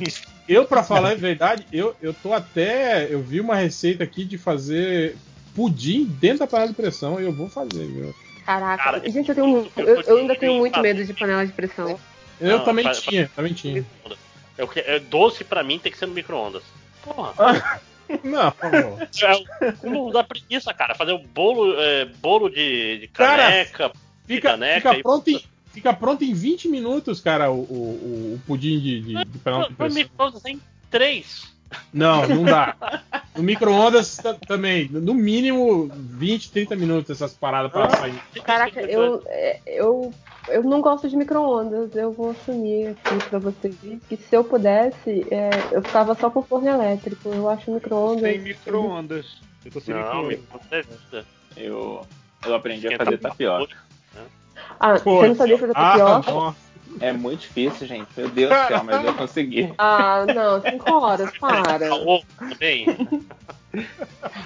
eu 0.47 0.65
para 0.67 0.85
falar 0.85 1.13
a 1.13 1.15
verdade, 1.15 1.67
eu, 1.73 1.97
eu 2.03 2.13
tô 2.13 2.33
até. 2.33 3.13
Eu 3.13 3.23
vi 3.23 3.41
uma 3.41 3.57
receita 3.57 4.05
aqui 4.05 4.25
de 4.25 4.37
fazer 4.37 5.17
pudim 5.55 6.05
dentro 6.05 6.41
da 6.41 6.47
panela 6.47 6.69
de 6.71 6.77
pressão 6.77 7.21
e 7.21 7.25
eu 7.25 7.33
vou 7.33 7.49
fazer, 7.49 7.87
viu? 7.87 8.15
Caraca, 8.45 8.83
Cara, 8.83 9.11
gente, 9.11 9.29
eu, 9.29 9.35
tenho, 9.35 9.73
eu, 9.77 10.01
eu 10.03 10.17
ainda 10.19 10.35
tenho 10.35 10.55
muito 10.55 10.79
medo 10.81 11.05
de 11.05 11.15
panela 11.15 11.47
de 11.47 11.53
pressão. 11.53 11.99
Eu 12.41 12.59
Não, 12.59 12.65
também 12.65 12.85
fa- 12.85 12.93
tinha, 12.95 13.31
também 13.35 13.55
tinha. 13.55 13.85
Eu 14.59 14.67
que- 14.69 14.81
é, 14.81 14.99
doce 14.99 15.45
pra 15.45 15.63
mim 15.63 15.79
tem 15.79 15.91
que 15.93 15.97
ser 15.99 16.07
no 16.07 16.15
micro-ondas. 16.15 16.63
Porra. 17.03 17.35
Não. 18.23 18.53
É 19.23 19.35
o 19.35 19.73
cúmulo 19.79 20.13
da 20.13 20.23
preguiça, 20.23 20.75
cara. 20.75 20.95
Fazer 20.95 21.13
um 21.13 21.25
bolo, 21.25 21.75
é, 21.81 22.05
bolo 22.05 22.51
de, 22.51 22.99
de 22.99 23.09
Cara, 23.09 23.45
caneca. 23.45 23.89
de 23.89 24.35
Fica, 24.35 24.51
caneca 24.51 24.89
fica, 24.91 24.99
e- 25.01 25.03
pronto 25.03 25.31
em, 25.31 25.43
fica 25.73 25.93
pronto 25.93 26.23
em 26.25 26.33
20 26.35 26.69
minutos, 26.69 27.21
cara, 27.21 27.51
o, 27.51 27.61
o, 27.61 28.35
o 28.35 28.41
pudim 28.47 28.79
de, 28.79 29.01
de, 29.01 29.25
de 29.25 29.39
panela 29.39 29.69
pressão. 29.71 29.95
micro-ondas 30.03 30.43
tem 30.43 30.61
três. 30.91 31.51
Não, 31.93 32.27
não 32.29 32.45
dá. 32.45 32.77
No 33.35 33.43
micro-ondas 33.43 34.19
ta- 34.19 34.35
também. 34.47 34.91
No 34.91 35.15
mínimo 35.15 35.89
20, 35.91 36.51
30 36.53 36.77
minutos 36.77 37.11
essas 37.11 37.33
paradas 37.33 37.73
pra 37.73 37.89
sair. 37.89 38.15
Caraca, 38.45 38.83
eu, 38.83 39.23
é, 39.25 39.59
eu, 39.65 40.13
eu 40.49 40.63
não 40.63 40.83
gosto 40.83 41.09
de 41.09 41.17
micro-ondas. 41.17 41.97
Eu 41.97 42.13
vou 42.13 42.33
assumir 42.33 42.89
aqui 42.89 43.31
pra 43.31 43.39
vocês 43.39 43.75
que 44.07 44.17
se 44.19 44.37
eu 44.37 44.45
pudesse, 44.45 45.27
é, 45.31 45.49
eu 45.73 45.81
ficava 45.81 46.15
só 46.15 46.29
com 46.29 46.43
forno 46.43 46.69
elétrico. 46.69 47.31
Eu 47.31 47.49
acho 47.49 47.71
micro-ondas. 47.73 48.21
Sem 48.31 48.39
micro-ondas. 48.39 49.39
Eu 49.65 49.71
tô 49.73 49.81
sem 49.81 49.95
Não, 49.95 50.25
micro-ondas. 50.27 50.87
Eu, 51.57 52.07
eu 52.45 52.55
aprendi 52.55 52.93
a 52.93 52.99
fazer 52.99 53.17
tapioca. 53.17 53.75
Ah, 54.79 54.99
você 54.99 55.29
não 55.29 55.35
sabia 55.35 55.59
fazer 55.59 55.73
Ah, 55.75 55.91
tapioca? 55.93 56.31
nossa. 56.31 56.73
É 57.01 57.13
muito 57.13 57.41
difícil, 57.41 57.87
gente. 57.87 58.09
Meu 58.17 58.29
Deus 58.29 58.51
do 58.51 58.67
céu, 58.69 58.85
mas 58.85 59.05
eu 59.05 59.15
consegui. 59.15 59.73
Ah, 59.79 60.25
não, 60.27 60.61
cinco 60.63 60.91
horas, 60.91 61.31
para. 61.39 61.95
Ovo 61.95 62.25
também. 62.39 62.87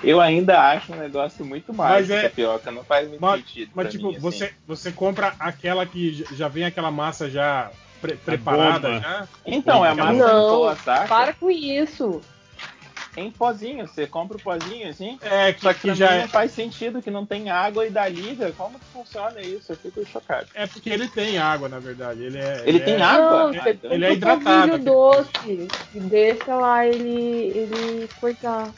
Eu 0.02 0.20
ainda 0.20 0.60
acho 0.70 0.92
um 0.92 0.96
negócio 0.96 1.44
muito 1.44 1.72
mais 1.74 2.08
Mas 2.08 2.10
é- 2.18 2.28
tapioca, 2.28 2.70
não 2.70 2.84
faz 2.84 3.08
muito 3.08 3.20
Mas, 3.20 3.40
sentido. 3.40 3.72
mas 3.74 3.90
tipo, 3.90 4.04
mim, 4.06 4.10
assim. 4.12 4.20
você, 4.20 4.52
você 4.66 4.92
compra 4.92 5.34
aquela 5.38 5.84
que 5.84 6.12
já 6.34 6.46
vem 6.48 6.64
aquela 6.64 6.90
massa 6.90 7.28
já 7.28 7.70
pre- 8.00 8.16
preparada 8.16 8.88
bomba. 8.88 9.00
já? 9.00 9.28
Então, 9.44 9.84
é 9.84 9.90
a 9.90 9.94
massa 9.94 10.12
Não, 10.12 10.50
boa, 10.50 10.76
saca? 10.76 11.08
para 11.08 11.32
com 11.34 11.50
isso. 11.50 12.20
Em 13.16 13.30
pozinho. 13.30 13.86
Você 13.86 14.06
compra 14.06 14.36
o 14.36 14.40
pozinho 14.40 14.88
assim. 14.88 15.18
É, 15.22 15.52
que, 15.52 15.62
Só 15.62 15.72
que, 15.72 15.80
que 15.80 15.94
já 15.94 16.10
mim 16.10 16.16
é. 16.16 16.20
não 16.22 16.28
faz 16.28 16.52
sentido 16.52 17.00
que 17.02 17.10
não 17.10 17.24
tem 17.24 17.50
água 17.50 17.86
e 17.86 17.90
dá 17.90 18.08
liga. 18.08 18.52
Como 18.52 18.78
que 18.78 18.84
funciona 18.92 19.40
isso? 19.40 19.72
Eu 19.72 19.76
fico 19.76 20.04
chocado. 20.06 20.46
É 20.54 20.66
porque 20.66 20.90
ele 20.90 21.08
tem 21.08 21.38
água, 21.38 21.68
na 21.68 21.78
verdade. 21.78 22.22
Ele, 22.22 22.38
é, 22.38 22.62
Ele 22.66 22.80
tem 22.80 22.94
é- 22.94 23.02
água? 23.02 23.52
Não, 23.52 23.54
então 23.54 23.92
ele 23.92 24.04
é 24.04 24.10
um 24.10 24.12
hidratado, 24.12 24.68
polvilho 24.68 24.84
doce 24.84 25.68
e 25.94 26.00
deixa 26.00 26.54
lá 26.54 26.86
ele, 26.86 27.52
ele 27.54 28.08
cortar. 28.20 28.72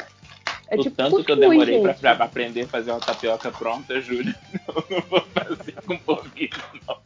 É 0.71 0.76
o 0.76 0.83
tipo 0.83 0.97
tanto 0.97 1.24
que 1.24 1.33
eu 1.33 1.37
demorei 1.37 1.81
pra, 1.81 1.92
gente. 1.92 2.01
pra 2.01 2.12
aprender 2.12 2.62
a 2.62 2.69
fazer 2.69 2.90
uma 2.90 3.01
tapioca 3.01 3.51
pronta, 3.51 4.01
Júlio. 4.03 4.35
Eu 4.69 4.85
não 4.90 5.01
vou 5.08 5.21
fazer 5.33 5.72
com 5.87 5.97
polvilho, 5.97 6.51
não. 6.87 6.99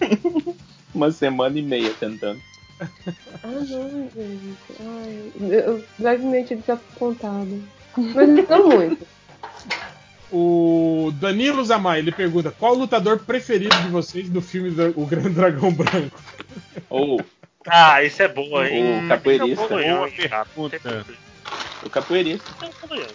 Uma 0.94 1.10
semana 1.10 1.58
e 1.58 1.62
meia 1.62 1.92
tentando. 1.92 2.40
Ah, 2.80 3.46
não, 3.46 3.64
gente. 3.66 4.54
Ai, 4.80 5.32
eu 5.50 5.84
levemente 5.98 6.54
desapontado. 6.54 7.62
Mas 7.96 8.28
não 8.48 8.68
muito. 8.68 9.06
O 10.32 11.12
Danilo 11.20 11.64
Zamay, 11.64 12.00
ele 12.00 12.12
pergunta: 12.12 12.50
qual 12.50 12.74
o 12.74 12.78
lutador 12.78 13.18
preferido 13.20 13.76
de 13.82 13.88
vocês 13.88 14.28
no 14.28 14.42
filme 14.42 14.70
do 14.70 14.92
O 15.00 15.06
Grande 15.06 15.30
Dragão 15.30 15.72
Branco? 15.72 16.20
Ou 16.90 17.20
Ah, 17.66 18.02
isso 18.02 18.22
é 18.22 18.28
boa, 18.28 18.68
hein? 18.68 19.04
o 19.04 19.08
capoeirista. 19.08 19.62
Esse 19.62 19.72
é 19.74 19.94
o 19.94 20.06
Boa 20.54 20.70
pergunta. 20.70 21.14
O 21.84 21.90
capoeirista. 21.90 22.50
É 22.62 22.66
o 22.66 22.94
Yang. 22.96 23.12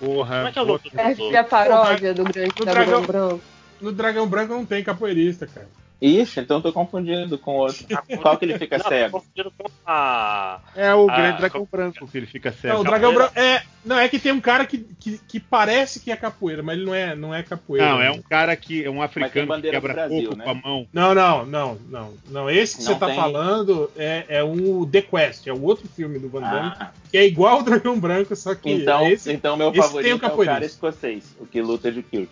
Porra. 0.00 0.36
Como 0.36 0.48
é 0.48 0.52
que 0.52 0.58
é 0.58 0.62
o 0.62 0.64
nome 0.64 0.80
do 0.80 1.00
Essa 1.00 1.22
é 1.22 1.36
a 1.36 1.44
paródia 1.44 2.14
do 2.14 2.24
Grande 2.24 2.54
Dragão 2.54 2.74
dragão- 2.74 3.02
Branco. 3.02 3.40
No 3.80 3.92
Dragão 3.92 4.26
Branco 4.26 4.54
não 4.54 4.64
tem 4.64 4.82
capoeirista, 4.82 5.46
cara. 5.46 5.68
Ixi, 6.00 6.40
então 6.40 6.56
eu 6.58 6.62
tô 6.62 6.72
confundindo 6.72 7.36
com 7.38 7.56
outro. 7.56 7.84
Qual 8.22 8.36
que 8.38 8.44
ele 8.46 8.58
fica 8.58 8.78
Não, 8.78 8.84
cego? 8.88 9.24
com 9.58 9.70
a. 9.86 10.58
É 10.74 10.94
o 10.94 11.10
Ah, 11.10 11.16
Grande 11.16 11.38
Dragão 11.38 11.66
com- 11.66 11.68
Branco 11.76 12.08
que 12.08 12.16
ele 12.16 12.26
fica 12.26 12.50
cego. 12.52 12.74
Não, 12.74 12.80
o 12.80 12.84
Dragão 12.84 13.12
Branco. 13.12 13.38
É, 13.38 13.62
não, 13.84 13.98
é 13.98 14.08
que 14.08 14.18
tem 14.18 14.32
um 14.32 14.40
cara 14.40 14.64
que, 14.64 14.78
que, 14.78 15.18
que 15.28 15.38
parece 15.38 16.00
que 16.00 16.10
é 16.10 16.16
capoeira, 16.16 16.62
mas 16.62 16.76
ele 16.76 16.86
não 16.86 16.94
é, 16.94 17.14
não 17.14 17.34
é 17.34 17.42
capoeira. 17.42 17.86
Não, 17.86 18.00
é 18.00 18.04
né? 18.04 18.10
um 18.12 18.22
cara 18.22 18.56
que 18.56 18.82
é 18.84 18.90
um 18.90 19.02
africano 19.02 19.54
que 19.60 19.70
quebra 19.70 19.92
Brasil, 19.92 20.22
coco 20.24 20.36
né? 20.36 20.44
com 20.44 20.50
a 20.50 20.54
mão. 20.54 20.86
Não, 20.92 21.14
não, 21.14 21.44
não, 21.46 21.78
não. 21.90 22.14
Não, 22.30 22.50
esse 22.50 22.78
que 22.78 22.84
Não 22.84 22.94
você 22.94 22.98
tá 22.98 23.06
tem. 23.06 23.16
falando 23.16 23.90
é, 23.96 24.24
é 24.28 24.44
um 24.44 24.86
The 24.88 25.02
Quest, 25.02 25.46
é 25.48 25.52
o 25.52 25.62
outro 25.62 25.86
filme 25.88 26.18
do 26.18 26.30
Van 26.30 26.40
Damme, 26.40 26.72
Ah, 26.80 26.92
que 27.10 27.18
é 27.18 27.26
igual 27.26 27.56
ao 27.58 27.62
Dragão 27.62 27.98
Branco, 28.00 28.34
só 28.34 28.54
que 28.54 28.70
então, 28.70 29.06
esse, 29.06 29.30
então 29.32 29.56
meu 29.56 29.68
esse 29.70 29.80
tem 30.02 30.14
o 30.14 30.18
favorito 30.18 30.24
é 30.24 30.28
o 30.32 30.44
cara 30.46 30.64
escocês, 30.64 31.36
o 31.38 31.44
que 31.46 31.60
luta 31.60 31.92
de 31.92 32.02
kilt. 32.02 32.30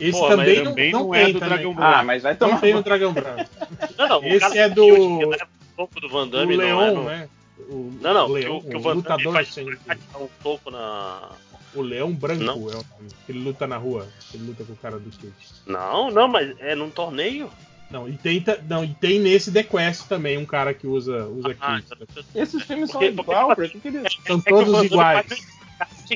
Esse 0.00 0.18
Pô, 0.18 0.28
também, 0.28 0.56
não, 0.58 0.64
também 0.70 0.92
não, 0.92 1.00
não 1.04 1.14
é 1.14 1.24
tem 1.24 1.32
do 1.32 1.40
também. 1.40 1.54
Dragão 1.56 1.74
Branco. 1.74 1.94
Ah, 1.96 2.02
mas 2.04 2.22
vai 2.22 2.32
Não 2.32 2.38
tomar. 2.38 2.60
tem 2.60 2.74
o 2.74 2.82
Dragão 2.82 3.12
Branco. 3.12 3.50
Não, 3.98 4.08
não, 4.08 4.24
Esse 4.24 4.58
é 4.58 4.68
que 4.68 4.74
do- 4.74 5.18
que 5.18 5.24
leva 5.26 5.44
o 5.44 5.76
soco 5.82 6.00
do 6.00 6.08
Van 6.08 6.22
O 6.22 6.26
Damme 6.26 6.56
não 6.56 6.64
é 6.64 6.66
Leon, 6.90 6.94
no- 6.94 7.04
né? 7.04 7.28
O, 7.68 7.92
Não, 8.00 8.14
não, 8.14 8.24
o 8.24 8.26
que 8.28 8.32
Leão, 8.34 8.56
o, 8.56 8.62
que 8.62 8.74
o 8.74 8.78
o 8.78 8.80
Van 8.80 8.88
Damme 8.90 8.96
lutador 9.02 9.32
faz 9.34 9.52
sem- 9.54 9.68
um 9.68 10.28
soco 10.42 10.70
na. 10.70 11.28
O 11.74 11.82
Leão 11.82 12.10
Branco 12.12 12.42
Não. 12.44 12.54
é 12.54 12.56
o 12.56 12.70
nome. 12.72 12.84
Ele 13.28 13.38
luta 13.40 13.66
na 13.66 13.76
rua. 13.76 14.06
Ele 14.32 14.46
luta 14.46 14.64
com 14.64 14.72
o 14.72 14.76
cara 14.76 14.98
do 14.98 15.08
skate. 15.10 15.34
Não, 15.66 16.10
não, 16.10 16.26
mas 16.28 16.54
é 16.60 16.74
num 16.74 16.88
torneio. 16.90 17.50
Não, 17.90 18.08
e 18.08 18.12
tem, 18.18 18.42
não, 18.68 18.84
e 18.84 18.88
tem 18.94 19.18
nesse 19.18 19.50
The 19.52 19.62
Quest 19.62 20.06
também 20.08 20.36
um 20.38 20.44
cara 20.46 20.72
que 20.74 20.86
usa, 20.86 21.24
usa 21.26 21.56
Ah, 21.60 21.80
kilt. 21.80 21.84
então- 22.02 22.24
Esses 22.34 22.62
filmes 22.62 22.90
são 22.90 23.00
Porque- 23.00 23.14
porque, 23.16 23.30
igual, 23.30 23.48
tipo 23.48 23.56
pra 23.56 23.68
que 23.68 23.80
que 23.80 23.88
eles... 23.88 24.16
São 24.26 24.36
é 24.36 24.40
que 24.42 24.48
todos 24.50 24.72
Damme 24.72 24.86
iguais. 24.86 25.26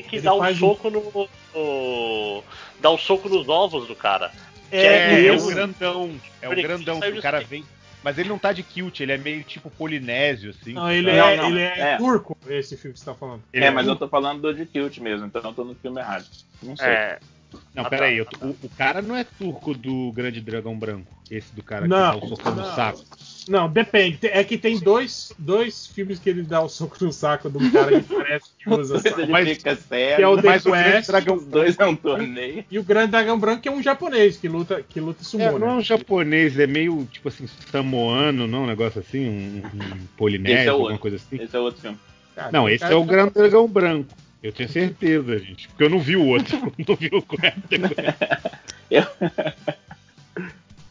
Que 0.01 0.15
Ele 0.17 0.23
dar 0.23 0.33
um 0.35 0.43
um- 0.43 0.55
soco 0.55 0.89
no, 0.89 1.29
no. 1.53 2.43
Dar 2.81 2.91
um 2.91 2.97
soco 2.97 3.29
nos 3.29 3.47
ovos 3.47 3.87
do 3.87 3.95
cara. 3.95 4.31
É, 4.71 5.19
Que 5.21 5.27
é, 5.27 5.33
o 5.33 5.45
grandão. 5.47 6.15
É 6.41 6.49
o 6.49 6.55
grandão 6.55 6.99
que 6.99 7.09
o 7.11 7.21
cara 7.21 7.41
vem. 7.41 7.63
Mas 8.03 8.17
ele 8.17 8.27
não 8.27 8.37
tá 8.37 8.51
de 8.51 8.63
kilt, 8.63 8.99
ele 8.99 9.13
é 9.13 9.17
meio 9.17 9.43
tipo 9.45 9.69
polinésio, 9.69 10.49
assim. 10.49 10.73
Não, 10.73 10.91
ele, 10.91 11.09
Não, 11.13 11.25
é, 11.25 11.37
não, 11.37 11.47
ele 11.47 11.61
é, 11.61 11.79
é. 11.93 11.97
turco, 11.97 12.37
esse 12.49 12.75
filme 12.75 12.93
que 12.93 12.99
você 12.99 13.05
tá 13.05 13.13
falando. 13.15 13.41
Ele 13.53 13.63
É, 13.63 13.71
mas 13.71 13.87
eu 13.87 13.95
tô 13.95 14.09
falando 14.09 14.41
do 14.41 14.53
de 14.53 14.65
kilt 14.65 14.97
mesmo, 14.97 15.25
então 15.25 15.41
eu 15.41 15.53
tô 15.53 15.63
no 15.63 15.73
filme 15.75 16.01
errado. 16.01 16.25
Não 16.61 16.75
sei. 16.75 16.85
É. 16.89 17.19
Não, 17.73 17.83
Ah, 17.85 17.89
peraí, 17.89 18.13
tá, 18.13 18.17
eu 18.19 18.25
tô- 18.25 18.45
o, 18.47 18.55
o 18.63 18.69
cara 18.69 19.01
não 19.01 19.15
é 19.15 19.23
turco 19.23 19.73
do 19.73 20.11
Grande 20.11 20.39
Dragão 20.41 20.77
Branco. 20.77 21.11
Esse 21.31 21.55
do 21.55 21.63
cara 21.63 21.87
Não, 21.87 22.19
que 22.19 22.19
dá 22.19 22.25
o 22.25 22.29
socão 22.29 22.55
no 22.55 22.63
saco. 22.75 23.03
Não, 23.47 23.67
depende. 23.69 24.19
É 24.27 24.43
que 24.43 24.57
tem 24.57 24.77
dois, 24.79 25.33
dois 25.39 25.87
filmes 25.87 26.19
que 26.19 26.29
ele 26.29 26.43
dá 26.43 26.61
o 26.61 26.69
soco 26.69 26.95
no 27.03 27.11
saco 27.11 27.49
de 27.49 27.57
um 27.57 27.71
cara 27.71 27.99
que 28.01 28.07
parece 28.13 28.49
que 28.59 28.69
usa 28.69 28.99
saco. 28.99 29.21
ele 29.21 29.31
mas- 29.31 29.49
fica 29.49 29.61
Que 29.63 29.69
é 29.69 29.75
sério, 29.75 30.29
o 30.29 30.35
The 30.41 30.47
Mas 30.47 30.65
o 30.65 30.71
Grande 30.71 30.91
Quest. 30.91 31.07
Dragão 31.07 31.35
os 31.35 31.45
dois 31.45 31.79
é 31.79 31.85
um 31.85 31.95
torneio. 31.95 32.65
E 32.69 32.77
o 32.77 32.83
Grande 32.83 33.11
Dragão 33.11 33.39
Branco 33.39 33.67
é 33.67 33.71
um 33.71 33.81
japonês 33.81 34.37
que 34.37 34.47
luta, 34.47 34.83
que 34.87 34.99
luta 34.99 35.23
sumô, 35.23 35.43
É, 35.43 35.51
né? 35.53 35.57
não 35.59 35.69
é 35.69 35.73
um 35.77 35.81
japonês, 35.81 36.59
é 36.59 36.67
meio 36.67 37.05
tipo 37.11 37.27
assim, 37.29 37.47
samoano, 37.71 38.47
não? 38.47 38.63
Um 38.63 38.67
negócio 38.67 38.99
assim, 38.99 39.27
um, 39.27 39.61
um 39.75 39.79
é 39.81 39.97
polinésio, 40.15 40.71
o 40.71 40.75
alguma 40.75 40.97
coisa 40.99 41.17
assim. 41.17 41.41
Esse 41.41 41.55
é 41.55 41.59
outro 41.59 41.81
filme. 41.81 41.97
Cara, 42.35 42.51
Não, 42.51 42.69
esse 42.69 42.83
é 42.83 42.95
o 42.95 43.03
Grande 43.03 43.33
Dragão 43.33 43.67
Branco. 43.67 44.09
Eu 44.43 44.51
tenho 44.51 44.67
certeza, 44.69 45.39
gente. 45.39 45.67
Porque 45.69 45.83
eu 45.85 45.89
não 45.89 45.99
vi 45.99 46.15
o 46.17 46.25
outro. 46.27 46.57
não 46.87 46.95
vi 46.95 47.09
o 47.13 47.21
quarto. 47.21 47.57
Eu- 48.91 49.07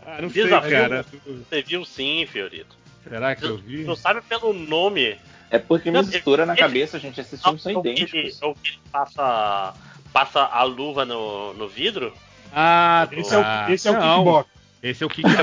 Ah, 0.04 0.20
não 0.20 0.31
sei, 0.31 0.44
Desafio. 0.44 0.70
cara. 0.70 1.06
Você 1.26 1.62
viu 1.62 1.85
sim, 1.85 2.26
Fiorito. 2.26 2.76
Será 3.08 3.35
que 3.36 3.44
eu 3.44 3.56
vi? 3.58 3.85
Não 3.85 3.94
sabe 3.97 4.20
pelo 4.22 4.52
nome. 4.52 5.17
É 5.51 5.58
porque 5.58 5.90
Não, 5.90 6.02
mistura 6.02 6.47
na 6.47 6.54
esse- 6.54 6.62
cabeça, 6.62 6.99
gente. 6.99 7.20
Esses 7.20 7.40
filmes 7.42 7.62
são 7.62 7.72
É 7.72 7.76
o 7.76 7.83
que 7.83 7.88
ele- 7.88 8.01
idênticos. 8.02 8.42
é 8.42 8.47
o 8.47 8.54
que 8.54 8.70
ele 8.70 8.78
passa, 8.90 9.74
passa 10.12 10.40
a 10.44 10.62
luva 10.65 11.04
no, 11.04 11.52
no 11.54 11.68
vidro? 11.68 12.12
Ah, 12.52 13.08
Esse 13.12 13.35
é 13.35 13.38
o, 13.38 13.70
esse 13.72 13.88
é 13.88 13.90
o 13.90 13.94
Não, 13.94 14.01
kickbox. 14.18 14.51
Esse 14.83 15.02
é 15.02 15.06
o 15.06 15.10
Kickbox. 15.10 15.38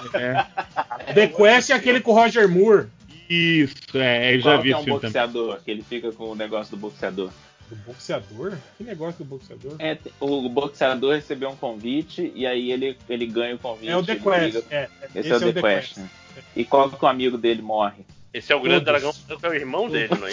é. 0.14 1.12
The 1.14 1.26
Quest 1.28 1.70
é 1.70 1.74
aquele 1.74 2.00
com 2.00 2.12
o 2.12 2.14
Roger 2.14 2.48
Moore. 2.48 2.86
Isso, 3.28 3.74
é, 3.94 4.34
eu 4.34 4.40
já 4.40 4.52
Qual 4.52 4.62
vi 4.62 4.68
que 4.68 4.68
é 4.68 4.70
esse 4.72 4.80
um 4.80 4.84
filme 4.84 5.00
também. 5.00 5.12
boxeador? 5.22 5.60
Que 5.64 5.70
ele 5.70 5.82
fica 5.82 6.12
com 6.12 6.24
o 6.30 6.34
negócio 6.34 6.70
do 6.76 6.80
boxeador. 6.80 7.30
Do 7.68 7.76
boxeador? 7.86 8.56
Que 8.78 8.84
negócio 8.84 9.18
do 9.22 9.28
boxeador? 9.28 9.74
É, 9.78 9.98
o 10.20 10.48
boxeador 10.48 11.14
recebeu 11.14 11.50
um 11.50 11.56
convite 11.56 12.32
e 12.34 12.46
aí 12.46 12.72
ele, 12.72 12.96
ele 13.08 13.26
ganha 13.26 13.54
o 13.54 13.58
convite. 13.58 13.90
É 13.90 13.96
o 13.96 14.02
The 14.04 14.16
Quest. 14.16 14.42
liga- 14.54 14.64
É, 14.70 14.88
Esse, 15.14 15.30
é 15.32 15.36
o 15.36 15.52
The, 15.52 15.60
Quest. 15.60 15.96
né? 15.98 16.08
E 16.56 16.64
qual 16.64 16.90
que 16.90 17.04
o 17.04 17.08
amigo 17.08 17.36
dele 17.36 17.60
morre? 17.60 18.04
Esse 18.32 18.52
é 18.52 18.56
o 18.56 18.60
grande 18.60 18.84
Todos. 18.84 19.00
dragão, 19.02 19.14
branco, 19.26 19.46
é 19.46 19.48
o 19.50 19.54
irmão 19.54 19.88
dele, 19.90 20.08
não 20.18 20.26
é? 20.28 20.32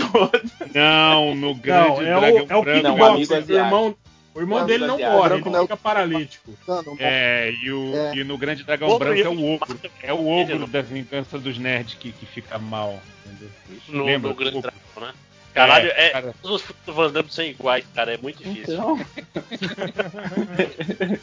Não, 0.73 1.35
no 1.35 1.55
Grande 1.55 1.87
Não, 1.89 2.01
é 2.01 2.05
Dragão 2.05 2.21
o, 2.21 2.47
é 2.51 2.55
o 2.55 2.61
Branco. 2.63 2.83
Não, 2.83 2.91
kickbox. 2.95 3.11
amigo 3.15 3.33
o 3.33 3.37
asiático. 3.37 3.53
irmão, 3.53 3.95
o 4.35 4.39
irmão 4.39 4.57
Amigo 4.59 4.67
dele 4.67 4.87
não 4.87 4.97
morre, 4.99 5.35
ele 5.35 5.49
não 5.49 5.59
é 5.59 5.61
fica 5.61 5.77
paralítico. 5.77 6.53
Não, 6.67 6.83
não, 6.83 6.95
É, 6.99 7.51
e, 7.51 7.71
o, 7.71 7.95
É. 7.95 8.15
e 8.17 8.23
no 8.23 8.37
Grande 8.37 8.63
Dragão 8.63 8.89
Outro 8.89 9.07
Branco 9.07 9.21
é 9.27 9.29
o 9.29 9.53
ogro. 9.55 9.79
É 10.03 10.13
o 10.13 10.27
ogro 10.27 10.59
não- 10.59 10.67
da 10.69 10.81
vingança 10.81 11.39
dos 11.39 11.57
nerds 11.57 11.95
que, 11.95 12.11
que 12.11 12.25
fica 12.25 12.57
mal. 12.59 12.99
Entendeu? 13.25 13.49
No, 13.89 14.05
Lembra? 14.05 14.29
no 14.29 14.35
grande 14.35 14.61
dragão, 14.61 14.79
né? 15.01 15.13
Caralho, 15.55 15.89
É, 15.91 16.07
é, 16.07 16.09
cara. 16.09 16.35
todos 16.41 16.57
os 16.57 16.61
filmes 16.67 16.85
do 16.85 16.93
Van 16.93 17.11
Damme 17.11 17.29
são 17.31 17.45
iguais, 17.45 17.85
cara, 17.95 18.13
é 18.13 18.17
muito 18.17 18.43
difícil. 18.43 18.73
Então. 18.75 18.99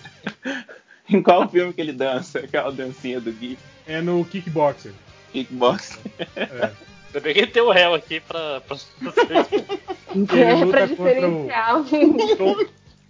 em 1.08 1.22
qual 1.22 1.48
filme 1.48 1.72
que 1.72 1.80
ele 1.80 1.92
dança? 1.92 2.40
Aquela 2.40 2.72
dancinha 2.72 3.20
do 3.20 3.30
Gui? 3.32 3.56
É 3.86 4.00
no 4.00 4.24
kickboxer. 4.24 4.92
Kickbox. 5.32 5.98
É. 6.36 6.70
Eu 7.14 7.20
peguei 7.20 7.46
teu 7.46 7.70
réu 7.70 7.94
aqui 7.94 8.20
pra. 8.20 8.60
pra... 8.62 8.76
É, 8.76 8.80
pra 10.66 10.66
contra 10.66 10.84
o- 10.84 10.88
diferenciar. 10.88 11.84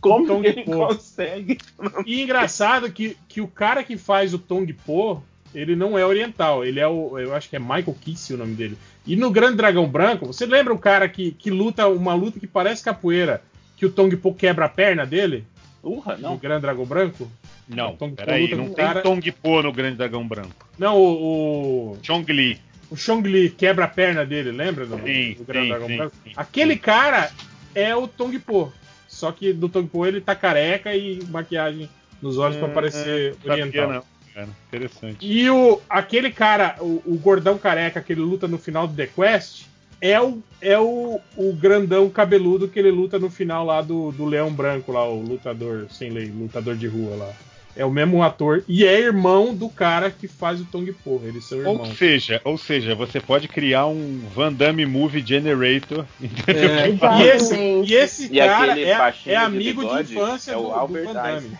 Como 0.00 0.26
Tom 0.26 0.40
que 0.42 0.48
ele 0.48 0.64
Po. 0.64 0.86
consegue? 0.88 1.58
E 2.04 2.20
engraçado 2.22 2.90
que, 2.90 3.16
que 3.28 3.40
o 3.40 3.46
cara 3.46 3.84
que 3.84 3.96
faz 3.96 4.34
o 4.34 4.38
Tong 4.38 4.72
Po, 4.72 5.22
ele 5.54 5.76
não 5.76 5.96
é 5.96 6.04
oriental, 6.04 6.64
ele 6.64 6.80
é 6.80 6.88
o. 6.88 7.16
Eu 7.16 7.32
acho 7.34 7.48
que 7.48 7.54
é 7.54 7.60
Michael 7.60 7.96
Kiss 8.00 8.34
o 8.34 8.36
nome 8.36 8.54
dele. 8.54 8.76
E 9.06 9.16
no 9.16 9.30
Grande 9.30 9.56
Dragão 9.56 9.88
Branco, 9.88 10.26
você 10.26 10.46
lembra 10.46 10.72
o 10.72 10.78
cara 10.78 11.08
que, 11.08 11.32
que 11.32 11.50
luta 11.50 11.88
uma 11.88 12.14
luta 12.14 12.38
que 12.38 12.46
parece 12.46 12.84
capoeira, 12.84 13.42
que 13.76 13.84
o 13.84 13.90
Tong 13.90 14.14
Po 14.16 14.32
quebra 14.34 14.66
a 14.66 14.68
perna 14.68 15.04
dele? 15.04 15.44
Urra, 15.82 16.16
No 16.16 16.22
não. 16.22 16.36
Grande 16.36 16.62
Dragão 16.62 16.84
Branco? 16.84 17.28
Não, 17.68 17.96
peraí, 17.96 18.54
não 18.54 18.66
tem 18.66 18.74
cara- 18.74 19.00
Tong 19.02 19.32
Po 19.32 19.62
no 19.62 19.72
Grande 19.72 19.96
Dragão 19.96 20.26
Branco. 20.26 20.68
Não, 20.78 20.96
o. 20.96 21.92
o... 21.94 21.98
Chong 22.02 22.30
Li. 22.32 22.58
O 22.90 22.96
Chong 22.96 23.26
Li 23.28 23.50
quebra 23.50 23.86
a 23.86 23.88
perna 23.88 24.24
dele, 24.24 24.52
lembra? 24.52 24.86
Do, 24.86 24.96
Sim, 24.96 25.34
do 25.34 25.44
Grande 25.44 25.62
sim, 25.66 25.68
Dragão 25.68 25.88
sim, 25.88 25.96
Branco? 25.96 26.16
Aquele 26.36 26.76
cara 26.76 27.30
é 27.74 27.96
o 27.96 28.06
Tong 28.06 28.38
Po. 28.38 28.72
Só 29.08 29.32
que 29.32 29.52
do 29.52 29.68
Tong 29.68 29.88
Po 29.88 30.06
ele 30.06 30.20
tá 30.20 30.34
careca 30.36 30.94
e 30.94 31.20
maquiagem 31.28 31.88
nos 32.20 32.38
olhos 32.38 32.56
pra 32.56 32.68
parecer 32.68 33.34
Hum, 33.44 33.50
oriental. 33.50 33.88
não, 33.92 34.04
cara. 34.34 34.48
Interessante. 34.68 35.18
E 35.20 35.48
o, 35.50 35.80
aquele 35.88 36.30
cara, 36.30 36.76
o, 36.80 37.02
o 37.04 37.18
gordão 37.18 37.58
careca 37.58 38.00
que 38.00 38.12
ele 38.12 38.20
luta 38.20 38.48
no 38.48 38.58
final 38.58 38.86
do 38.86 38.94
The 38.94 39.06
Quest, 39.06 39.66
é 40.00 40.20
o, 40.20 40.42
é 40.60 40.76
o, 40.78 41.20
o 41.36 41.52
grandão 41.52 42.10
cabeludo 42.10 42.66
que 42.66 42.78
ele 42.78 42.90
luta 42.90 43.20
no 43.20 43.30
final 43.30 43.64
lá 43.64 43.80
do, 43.80 44.10
do 44.10 44.24
Leão 44.24 44.52
Branco, 44.52 44.90
lá, 44.90 45.08
o 45.08 45.22
lutador 45.22 45.86
sem 45.90 46.10
lei, 46.10 46.26
lutador 46.26 46.76
de 46.76 46.88
rua 46.88 47.14
lá. 47.16 47.32
É 47.74 47.86
o 47.86 47.90
mesmo 47.90 48.22
ator 48.22 48.62
e 48.68 48.84
é 48.84 49.00
irmão 49.00 49.54
do 49.54 49.66
cara 49.68 50.10
que 50.10 50.28
faz 50.28 50.60
o 50.60 50.64
Tong 50.66 50.92
Po. 50.92 51.22
Eles 51.24 51.44
são 51.46 51.56
Ou 51.58 51.72
irmãos. 51.72 51.96
seja, 51.96 52.38
ou 52.44 52.58
seja, 52.58 52.94
você 52.94 53.18
pode 53.18 53.48
criar 53.48 53.86
um 53.86 54.20
Van 54.34 54.52
Damme 54.52 54.84
Movie 54.84 55.24
Generator. 55.24 56.04
entendeu? 56.20 56.68
É, 56.70 56.90
e 56.90 56.92
Exatamente. 56.92 57.28
esse, 57.28 57.56
e 57.56 57.94
esse 57.94 58.24
E 58.26 58.38
cara 58.40 58.78
é, 58.78 58.90
é 58.90 59.12
de 59.24 59.34
amigo 59.36 59.80
de, 59.80 59.88
bigode 59.88 60.12
infância 60.12 60.52
é 60.52 60.56
o 60.56 60.62
do, 60.62 60.66
do 60.66 60.72
Albert 60.74 61.04
Van 61.04 61.12
Damme. 61.14 61.58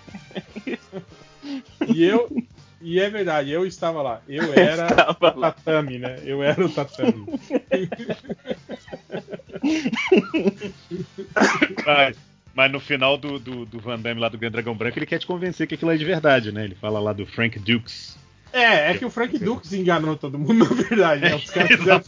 E 1.89 2.05
eu. 2.05 2.29
E 2.83 2.99
é 3.01 3.09
verdade, 3.09 3.51
eu 3.51 3.65
estava 3.65 4.03
lá. 4.03 4.21
Eu 4.29 4.53
era 4.59 4.87
Estava 4.89 5.37
o 5.37 5.39
lá. 5.39 5.53
tatame, 5.53 5.99
né? 5.99 6.19
Eu 6.25 6.43
era 6.43 6.65
o 6.65 6.69
tatame. 6.69 7.25
Mas, 11.87 12.17
mas 12.55 12.73
no 12.73 12.81
final 12.81 13.17
do, 13.17 13.39
do, 13.39 13.65
do 13.65 13.79
Van 13.81 13.99
Damme 13.99 14.21
lá 14.21 14.29
do 14.29 14.37
Grande 14.37 14.53
Dragão 14.55 14.75
Branco, 14.75 14.99
ele 14.99 15.07
quer 15.07 15.19
te 15.19 15.27
convencer 15.27 15.67
que 15.67 15.75
aquilo 15.75 15.91
é 15.91 15.97
de 15.97 16.05
verdade, 16.05 16.53
né? 16.53 16.65
Ele 16.65 16.75
fala 16.75 16.99
lá 17.01 17.13
do 17.13 17.25
Frank 17.25 17.59
Dukes. 17.59 18.17
É, 18.53 18.91
é 18.91 18.99
que 18.99 19.05
o 19.05 19.11
Frank 19.11 19.39
Dukes 19.39 19.73
enganou 19.73 20.17
todo 20.17 20.39
mundo, 20.39 20.55
na 20.69 20.83
verdade. 20.83 21.23
Né? 21.23 21.35
Os 21.35 21.49
caras 21.51 21.69
fizeram, 21.79 22.03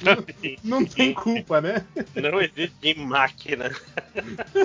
não, 0.63 0.81
não 0.81 0.85
tem 0.85 1.15
culpa, 1.15 1.61
né? 1.61 1.85
Não 2.15 2.41
existe 2.41 2.99
máquina. 2.99 3.71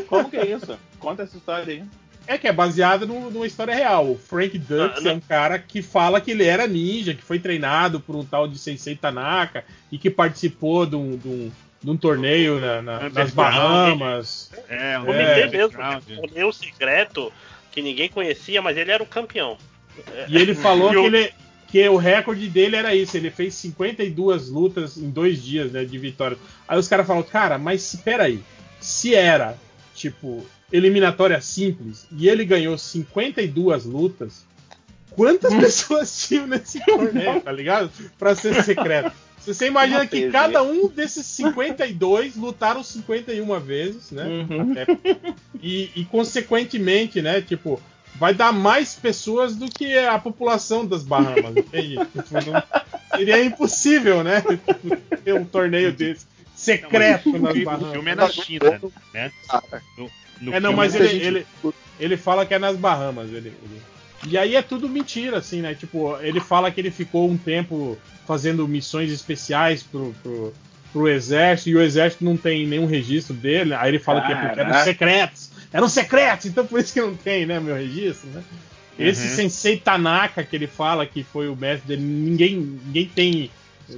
Como 0.07 0.29
que 0.29 0.37
é 0.37 0.51
isso? 0.51 0.77
Conta 0.99 1.23
essa 1.23 1.37
história 1.37 1.73
aí. 1.73 1.83
É 2.31 2.37
que 2.37 2.47
é 2.47 2.53
baseado 2.53 3.07
no- 3.07 3.31
numa 3.31 3.47
história 3.47 3.73
real. 3.73 4.11
O 4.11 4.15
Frank 4.17 4.57
Dukes 4.59 4.97
Ah, 4.99 5.01
não. 5.01 5.11
é 5.11 5.13
um 5.15 5.19
cara 5.19 5.57
que 5.57 5.81
fala 5.81 6.21
que 6.21 6.29
ele 6.31 6.43
era 6.45 6.67
ninja, 6.67 7.13
que 7.15 7.23
foi 7.23 7.39
treinado 7.39 7.99
por 7.99 8.15
um 8.15 8.23
tal 8.23 8.47
de 8.47 8.57
Sensei 8.59 8.95
Tanaka 8.95 9.63
e 9.91 9.97
que 9.97 10.09
participou 10.11 10.85
de 10.85 10.95
um, 10.95 11.17
de 11.17 11.27
um- 11.27 11.51
de 11.81 11.89
um 11.89 11.97
torneio 11.97 12.59
na- 12.59 12.81
na- 12.83 13.09
nas. 13.09 13.31
Bahamas. 13.31 14.51
É, 14.69 14.99
um 14.99 15.05
Comitê 15.05 15.23
É, 15.23 15.47
mesmo. 15.49 15.79
Um 15.81 16.21
torneio 16.27 16.53
secreto 16.53 17.33
que 17.71 17.81
ninguém 17.81 18.09
conhecia, 18.09 18.61
mas 18.61 18.77
ele 18.77 18.91
era 18.91 19.01
o 19.01 19.07
campeão. 19.07 19.57
E 20.27 20.37
ele 20.37 20.53
falou 20.53 20.89
E 20.91 20.93
que, 20.93 20.97
o- 20.99 21.05
ele, 21.05 21.33
que 21.69 21.89
o 21.89 21.97
recorde 21.97 22.47
dele 22.47 22.75
era 22.75 22.93
isso. 22.93 23.17
Ele 23.17 23.31
fez 23.31 23.55
52 23.55 24.49
lutas 24.49 24.97
em 24.97 25.09
dois 25.09 25.41
dias 25.41 25.71
né, 25.71 25.83
de 25.83 25.97
vitória. 25.97 26.37
Aí 26.67 26.77
os 26.77 26.87
caras 26.87 27.07
falaram, 27.07 27.25
cara, 27.25 27.57
mas 27.57 27.93
espera 27.93 28.25
aí. 28.25 28.43
Se 28.79 29.15
era, 29.15 29.57
tipo, 29.95 30.45
eliminatória 30.71 31.39
simples 31.41 32.05
e 32.11 32.27
ele 32.29 32.45
ganhou 32.45 32.77
52 32.77 33.85
lutas, 33.85 34.45
quantas 35.11 35.53
pessoas 35.55 36.27
tinham 36.27 36.47
nesse 36.47 36.79
torneio, 36.85 37.41
tá 37.41 37.51
ligado? 37.51 37.91
Pra 38.17 38.35
ser 38.35 38.63
secreto. 38.63 39.11
Se 39.39 39.53
Você 39.53 39.67
imagina 39.67 40.05
que 40.05 40.29
cada 40.29 40.61
um 40.63 40.87
desses 40.87 41.25
52 41.25 42.35
lutaram 42.35 42.83
51 42.83 43.59
vezes, 43.59 44.11
né? 44.11 44.25
Até- 44.71 45.25
e, 45.61 45.89
e, 45.95 46.05
consequentemente, 46.05 47.21
né? 47.21 47.41
Tipo, 47.41 47.81
vai 48.15 48.33
dar 48.33 48.51
mais 48.51 48.95
pessoas 48.95 49.55
do 49.55 49.67
que 49.69 49.97
a 49.97 50.19
população 50.19 50.85
das 50.85 51.03
Bahamas, 51.03 51.55
entende? 51.55 51.95
Tipo, 52.13 52.51
não- 52.51 52.63
seria 53.17 53.43
impossível, 53.43 54.23
né? 54.23 54.41
Tipo, 54.41 55.17
ter 55.23 55.33
um 55.33 55.45
torneio 55.45 55.91
desse 55.93 56.27
secreto 56.55 57.29
Não, 57.31 57.39
nas 57.39 57.53
mas 57.53 57.61
o 57.61 57.65
Bahamas. 57.65 57.91
filme 57.93 58.11
é 58.11 58.15
na 58.15 58.29
China, 58.29 58.81
né? 59.13 59.31
No, 60.41 60.53
É, 60.53 60.59
não, 60.59 60.73
mas 60.73 60.95
ele, 60.95 61.07
gente- 61.07 61.23
ele, 61.25 61.45
ele 61.99 62.17
fala 62.17 62.45
que 62.45 62.53
é 62.53 62.59
nas 62.59 62.75
Bahamas. 62.77 63.29
Ele, 63.29 63.49
ele- 63.63 63.81
E 64.27 64.37
aí 64.37 64.55
é 64.55 64.61
tudo 64.61 64.87
mentira, 64.89 65.37
assim, 65.37 65.61
né? 65.61 65.73
Tipo, 65.73 66.17
ele 66.21 66.39
fala 66.39 66.69
que 66.71 66.79
ele 66.81 66.91
ficou 66.91 67.29
um 67.29 67.37
tempo 67.37 67.97
fazendo 68.27 68.67
missões 68.67 69.11
especiais 69.11 69.81
pro, 69.83 70.13
pro, 70.21 70.53
pro 70.91 71.07
exército 71.07 71.69
e 71.69 71.75
o 71.75 71.81
exército 71.81 72.23
não 72.23 72.35
tem 72.37 72.67
nenhum 72.67 72.85
registro 72.85 73.33
dele. 73.33 73.73
Aí 73.73 73.89
ele 73.91 73.99
fala 73.99 74.21
que 74.21 74.31
é 74.31 74.35
porque 74.35 74.59
eram 74.59 74.69
Caraca. 74.71 74.83
secretos. 74.83 75.49
Eram 75.71 75.87
secretos, 75.89 76.45
então 76.47 76.65
por 76.65 76.79
isso 76.79 76.91
que 76.93 76.99
não 77.01 77.15
tem, 77.15 77.45
né, 77.45 77.59
meu 77.59 77.75
registro, 77.75 78.27
né? 78.29 78.43
Esse 78.97 79.27
Uhum. 79.29 79.35
Sensei 79.35 79.77
Tanaka 79.77 80.43
que 80.43 80.55
ele 80.55 80.67
fala 80.67 81.05
que 81.05 81.23
foi 81.23 81.47
o 81.47 81.55
mestre 81.55 81.87
dele, 81.87 82.01
ninguém, 82.01 82.57
ninguém 82.85 83.05
tem. 83.05 83.51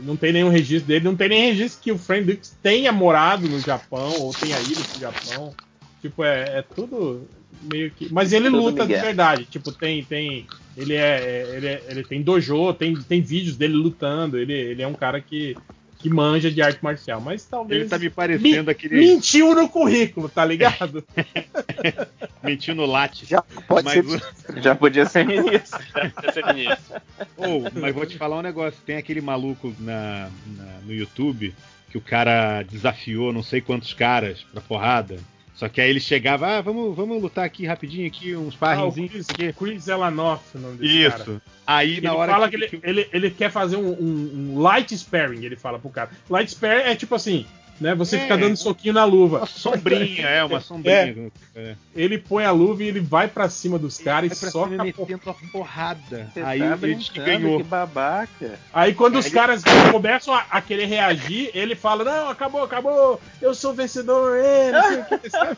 Não 0.03 0.15
tem 0.15 0.31
nenhum 0.31 0.49
registro 0.49 0.87
dele, 0.87 1.03
não 1.03 1.15
tem 1.15 1.27
nem 1.29 1.47
registro 1.51 1.81
que 1.81 1.91
o 1.91 1.97
Frank 1.97 2.23
Dukes 2.25 2.55
tenha 2.61 2.91
morado 2.91 3.47
no 3.49 3.59
Japão 3.59 4.11
ou 4.19 4.33
tenha 4.33 4.59
ido 4.61 4.81
pro 4.83 4.99
Japão. 4.99 5.53
Tipo, 6.01 6.23
é, 6.23 6.59
é 6.59 6.61
tudo 6.61 7.27
meio 7.71 7.91
que. 7.91 8.11
Mas 8.11 8.33
ele 8.33 8.49
Tudo 8.49 8.57
luta 8.61 8.81
de 8.83 8.89
migué. 8.93 9.01
verdade. 9.01 9.45
Tipo, 9.45 9.71
tem. 9.71 10.03
tem 10.03 10.47
ele, 10.75 10.95
é, 10.95 11.53
ele, 11.55 11.67
é- 11.67 11.83
ele 11.89 12.03
tem 12.03 12.21
dojo, 12.21 12.73
tem, 12.73 12.95
tem 12.95 13.21
vídeos 13.21 13.55
dele 13.57 13.73
lutando. 13.73 14.37
Ele, 14.37 14.53
ele 14.53 14.81
é 14.81 14.87
um 14.87 14.93
cara 14.93 15.19
que, 15.21 15.55
que 15.99 16.09
manja 16.09 16.49
de 16.49 16.61
arte 16.61 16.79
marcial. 16.81 17.21
Mas 17.21 17.43
talvez. 17.45 17.81
Ele 17.81 17.89
tá 17.89 17.99
me 17.99 18.09
parecendo 18.09 18.65
Me- 18.65 18.71
aquele. 18.71 18.95
Mentiu 18.95 19.53
no 19.53 19.69
currículo, 19.69 20.27
tá 20.29 20.43
ligado? 20.45 21.03
Mentiu 22.43 22.73
no 22.73 22.85
latte. 22.85 23.25
Já 23.25 23.41
pode 23.41 23.85
Mas 23.85 24.05
ser. 24.09 24.61
Já 24.63 24.73
podia 24.75 25.05
ser 25.05 25.25
ministro. 25.27 25.79
Deve 25.93 26.31
ser 26.33 26.45
ministro. 26.53 27.01
Ô, 27.37 27.79
mas 27.79 27.93
vou 27.93 28.05
te 28.05 28.17
falar 28.17 28.37
um 28.39 28.41
negócio. 28.41 28.79
Tem 28.85 28.97
aquele 28.97 29.21
maluco 29.21 29.73
na, 29.79 30.29
na- 30.57 30.79
no 30.85 30.93
YouTube 30.93 31.53
que 31.91 31.97
o 31.97 32.01
cara 32.01 32.63
desafiou 32.63 33.33
não 33.33 33.43
sei 33.43 33.59
quantos 33.61 33.93
caras 33.93 34.39
pra 34.51 34.61
porrada. 34.61 35.17
Só 35.61 35.69
que 35.69 35.79
aí 35.79 35.91
ele 35.91 35.99
chegava, 35.99 36.57
ah, 36.57 36.61
vamos, 36.61 36.95
vamos 36.95 37.21
lutar 37.21 37.45
aqui 37.45 37.67
rapidinho, 37.67 38.07
aqui, 38.07 38.35
uns 38.35 38.55
Ah, 38.55 38.57
parrenzinhos. 38.57 39.27
Chris, 39.27 39.55
Chris 39.55 39.87
Elanoff, 39.87 40.57
o 40.57 40.59
nome 40.59 40.77
desse 40.77 41.07
cara. 41.07 41.21
Isso. 41.21 41.41
Aí 41.67 41.91
Ele 41.97 42.01
na 42.01 42.15
hora 42.15 42.31
fala 42.31 42.49
que, 42.49 42.55
ele, 42.55 42.79
ele, 42.81 43.09
ele 43.13 43.29
quer 43.29 43.51
fazer 43.51 43.75
um, 43.75 43.91
um- 43.91 44.53
um 44.55 44.59
light 44.59 44.91
sparring, 44.97 45.45
ele 45.45 45.55
fala 45.55 45.77
pro 45.77 45.91
cara. 45.91 46.09
Light 46.27 46.49
sparring 46.49 46.89
é 46.89 46.95
tipo 46.95 47.13
assim, 47.13 47.45
né? 47.81 47.95
Você 47.95 48.15
É, 48.15 48.19
fica 48.21 48.37
dando 48.37 48.55
soquinho 48.55 48.93
na 48.93 49.03
luva. 49.03 49.39
Uma 49.39 49.45
sombrinha, 49.47 50.27
é, 50.27 50.43
uma 50.43 50.59
sombrinha. 50.61 51.31
É. 51.55 51.75
Ele 51.95 52.17
põe 52.17 52.45
a 52.45 52.51
luva 52.51 52.83
e 52.83 52.87
ele 52.87 52.99
vai 53.01 53.27
pra 53.27 53.49
cima 53.49 53.77
dos 53.77 53.97
caras 53.97 54.31
e 54.31 54.35
soca 54.49 54.69
cima 54.69 54.83
a 54.83 54.93
porra. 54.93 55.07
metendo 55.09 55.29
a 55.29 55.51
porrada. 55.51 56.29
Você 56.33 56.41
Aí 56.41 56.59
tá 56.59 56.77
ele 56.83 56.95
ganhou. 57.25 57.57
que 57.57 57.63
babaca. 57.63 58.59
Aí 58.71 58.93
quando 58.93 59.17
os 59.17 59.25
Ele- 59.25 59.33
caras 59.35 59.63
começam 59.91 60.33
a, 60.33 60.45
a 60.49 60.61
querer 60.61 60.85
reagir, 60.85 61.49
ele 61.53 61.75
fala: 61.75 62.03
Não, 62.03 62.29
acabou, 62.29 62.63
acabou, 62.63 63.19
eu 63.41 63.53
sou 63.53 63.73
vencedor, 63.73 64.37
é, 64.37 64.71
não 64.71 64.83
sei 64.83 64.99
o 64.99 65.19
que, 65.19 65.29
sabe? 65.29 65.55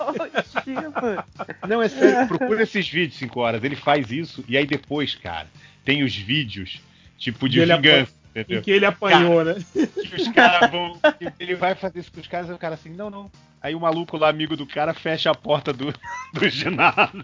Não, 1.68 1.82
é 1.82 1.90
sério, 1.90 2.28
procura 2.28 2.64
esses 2.64 2.88
vídeos 2.88 3.20
5 3.20 3.40
horas. 3.40 3.64
Ele 3.64 3.76
faz 3.76 4.10
isso 4.12 4.44
e 4.48 4.58
aí 4.58 4.66
depois, 4.66 5.14
cara, 5.16 5.48
tem 5.86 6.04
os 6.04 6.16
vídeos 6.16 6.82
tipo 7.18 7.48
de 7.48 7.60
E 7.60 7.62
ele 7.62 7.76
vingança. 7.76 8.12
Entendeu? 8.36 8.64
que 8.64 8.72
ele 8.72 8.86
apanhou, 8.86 9.44
né? 9.46 9.56
Que 9.74 10.16
os 10.16 10.28
caras 10.30 10.70
vão. 10.72 11.00
Ele 11.40 11.56
vai 11.56 11.76
fazer 11.76 12.00
isso 12.00 12.12
com 12.12 12.20
os 12.20 12.28
caras 12.28 12.50
e 12.50 12.54
o 12.54 12.58
cara 12.58 12.74
assim, 12.74 12.90
não, 12.90 13.10
não. 13.10 13.32
Aí 13.62 13.76
o 13.76 13.80
maluco 13.80 14.18
lá, 14.18 14.28
amigo 14.28 14.58
do 14.58 14.66
cara, 14.66 14.94
fecha 14.94 15.30
a 15.32 15.36
porta 15.36 15.72
do, 15.72 15.94
do 16.34 16.50
ginásio. 16.50 17.24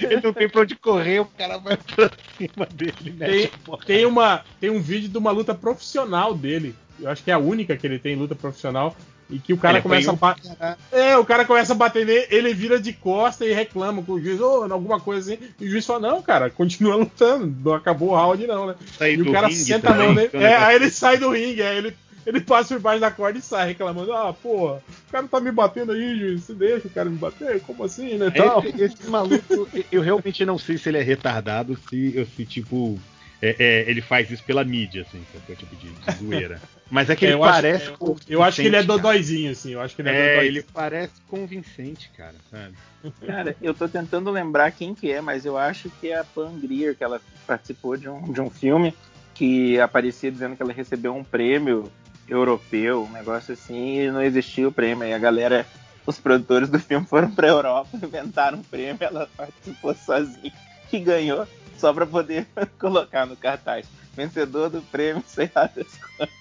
Ele 0.00 0.20
não 0.22 0.32
tem 0.32 0.48
pra 0.48 0.62
onde 0.62 0.74
correr, 0.74 1.20
o 1.20 1.26
cara 1.26 1.58
vai 1.58 1.76
pra 1.76 2.10
cima 2.36 2.66
dele, 2.66 3.14
Tem, 3.18 3.50
tem, 3.86 4.06
uma, 4.06 4.44
tem 4.58 4.70
um 4.70 4.80
vídeo 4.80 5.08
de 5.08 5.18
uma 5.18 5.30
luta 5.30 5.54
profissional 5.54 6.34
dele. 6.34 6.74
Eu 6.98 7.08
acho 7.08 7.22
que 7.22 7.30
é 7.30 7.34
a 7.34 7.38
única 7.38 7.76
que 7.76 7.86
ele 7.86 7.98
tem 7.98 8.16
luta 8.16 8.34
profissional. 8.34 8.96
E 9.30 9.38
que 9.38 9.52
o 9.52 9.58
cara 9.58 9.78
Ele 9.78 9.82
começa 9.82 10.10
a 10.10 10.14
apanhou 10.14 10.36
bater. 10.56 10.76
É, 10.90 11.16
o 11.16 11.24
cara 11.24 11.44
começa 11.44 11.72
a 11.72 11.76
bater 11.76 12.04
nele, 12.04 12.26
ele 12.30 12.52
vira 12.52 12.80
de 12.80 12.92
costa 12.92 13.44
e 13.44 13.52
reclama 13.52 14.02
com 14.02 14.12
o 14.12 14.20
juiz, 14.20 14.40
ou 14.40 14.70
alguma 14.70 14.98
coisa 14.98 15.34
assim. 15.34 15.42
E 15.60 15.66
o 15.66 15.70
juiz 15.70 15.86
fala, 15.86 16.00
não, 16.00 16.22
cara, 16.22 16.50
continua 16.50 16.96
lutando, 16.96 17.54
não 17.64 17.74
acabou 17.74 18.10
o 18.10 18.14
round, 18.14 18.46
não, 18.46 18.66
né? 18.66 18.74
Sai 18.98 19.14
e 19.14 19.22
o 19.22 19.32
cara 19.32 19.50
senta 19.50 19.90
a 19.90 19.94
mão 19.94 20.12
nele. 20.12 20.30
É, 20.32 20.56
aí 20.56 20.76
ele 20.76 20.90
sai 20.90 21.18
do 21.18 21.30
ringue, 21.30 21.62
aí 21.62 21.78
ele, 21.78 21.96
ele 22.26 22.40
passa 22.40 22.74
por 22.74 22.80
baixo 22.80 23.00
da 23.00 23.10
corda 23.10 23.38
e 23.38 23.42
sai 23.42 23.68
reclamando, 23.68 24.12
ah, 24.12 24.32
porra, 24.32 24.82
o 25.08 25.12
cara 25.12 25.28
tá 25.28 25.40
me 25.40 25.52
batendo 25.52 25.92
aí, 25.92 26.18
juiz, 26.18 26.42
você 26.44 26.54
deixa 26.54 26.88
o 26.88 26.90
cara 26.90 27.08
me 27.08 27.16
bater? 27.16 27.60
Como 27.60 27.84
assim, 27.84 28.16
né? 28.16 28.30
Tal. 28.30 28.64
Esse, 28.64 28.82
esse 28.82 29.08
maluco, 29.08 29.68
eu 29.92 30.02
realmente 30.02 30.44
não 30.44 30.58
sei 30.58 30.76
se 30.76 30.88
ele 30.88 30.98
é 30.98 31.02
retardado, 31.02 31.78
se, 31.88 32.26
se 32.36 32.44
tipo. 32.44 32.98
É- 33.42 33.56
é, 33.58 33.90
ele 33.90 34.00
faz 34.02 34.30
isso 34.30 34.42
pela 34.44 34.64
mídia, 34.64 35.02
assim, 35.02 35.22
qualquer 35.32 35.56
tipo 35.56 35.74
de, 35.76 35.90
de 35.90 36.16
zoeira. 36.18 36.60
Mas 36.90 37.08
é 37.08 37.14
que 37.16 37.24
ele 37.24 37.34
eu 37.34 37.44
acho- 37.44 37.52
parece. 37.52 37.86
eu, 38.00 38.16
eu 38.28 38.42
acho 38.42 38.60
que 38.60 38.66
ele 38.66 38.76
é 38.76 38.80
convincente, 38.80 38.86
dodóizinho, 39.02 39.50
assim, 39.52 39.72
eu 39.72 39.80
acho 39.80 39.94
que 39.94 40.02
ele 40.02 40.08
é, 40.08 40.12
cara. 40.12 40.24
É, 40.24 40.30
dodóizinho. 40.34 40.58
ele 40.60 40.66
parece 40.72 41.12
convincente, 41.28 42.10
cara, 42.16 42.34
sabe? 42.50 42.74
Cara, 43.26 43.56
eu 43.62 43.72
tô 43.72 43.88
tentando 43.88 44.30
lembrar 44.30 44.70
quem 44.72 44.94
que 44.94 45.10
é, 45.10 45.20
mas 45.22 45.46
eu 45.46 45.56
acho 45.56 45.88
que 46.00 46.08
é 46.10 46.18
a 46.18 46.24
Pam 46.24 46.58
Grier, 46.58 46.94
que 46.94 47.02
ela 47.02 47.18
participou 47.46 47.96
de 47.96 48.08
um, 48.08 48.30
de 48.30 48.40
um 48.42 48.50
filme 48.50 48.92
que 49.34 49.80
aparecia 49.80 50.30
dizendo 50.30 50.54
que 50.54 50.62
ela 50.62 50.72
recebeu 50.72 51.14
um 51.16 51.24
prêmio 51.24 51.90
europeu, 52.28 53.04
um 53.04 53.10
negócio 53.12 53.54
assim, 53.54 54.00
e 54.00 54.10
não 54.10 54.20
existia 54.22 54.68
o 54.68 54.72
prêmio. 54.72 55.04
Aí 55.04 55.14
a 55.14 55.18
galera, 55.18 55.64
os 56.06 56.18
produtores 56.18 56.68
do 56.68 56.78
filme 56.78 57.06
foram 57.06 57.30
pra 57.30 57.48
Europa, 57.48 57.88
inventaram 58.02 58.58
um 58.58 58.62
prêmio, 58.62 58.98
ela 59.02 59.26
participou 59.36 59.94
sozinha 59.94 60.52
e 60.96 61.00
ganhou 61.00 61.46
só 61.78 61.92
pra 61.92 62.06
poder 62.06 62.46
colocar 62.78 63.26
no 63.26 63.36
cartaz. 63.36 63.86
Vencedor 64.16 64.68
do 64.70 64.82
prêmio, 64.82 65.22
sei 65.26 65.50
lá 65.54 65.64
das 65.74 65.86
coisas. 65.96 66.34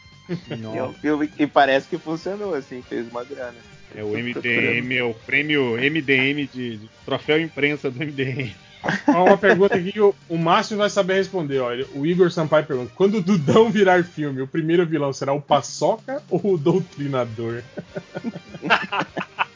E 0.73 0.77
é 0.77 0.83
um 0.83 0.93
filme 0.93 1.27
que 1.27 1.47
parece 1.47 1.87
que 1.87 1.97
funcionou, 1.97 2.53
assim, 2.53 2.81
fez 2.81 3.09
uma 3.09 3.23
grana. 3.23 3.55
É 3.95 4.03
o 4.03 4.09
MDM, 4.09 4.93
é 4.97 5.03
o 5.03 5.13
prêmio 5.13 5.71
MDM 5.75 6.47
de, 6.53 6.77
de 6.77 6.89
troféu 7.05 7.41
imprensa 7.41 7.89
do 7.89 7.97
MDM. 7.99 8.53
Uma 9.07 9.37
pergunta 9.37 9.75
aqui 9.75 9.91
que 9.91 9.99
o, 9.99 10.13
o 10.29 10.37
Márcio 10.37 10.77
vai 10.77 10.89
saber 10.89 11.15
responder. 11.15 11.61
Ele- 11.71 11.87
O 11.95 12.05
Igor 12.05 12.29
Sampaio 12.31 12.65
pergunta: 12.65 12.91
quando 12.95 13.17
o 13.17 13.21
Dudão 13.21 13.69
virar 13.71 14.03
filme, 14.05 14.41
o 14.41 14.47
primeiro 14.47 14.85
vilão 14.85 15.11
será 15.11 15.33
o 15.33 15.41
Paçoca 15.41 16.21
ou 16.29 16.53
o 16.53 16.57
Doutrinador? 16.57 17.61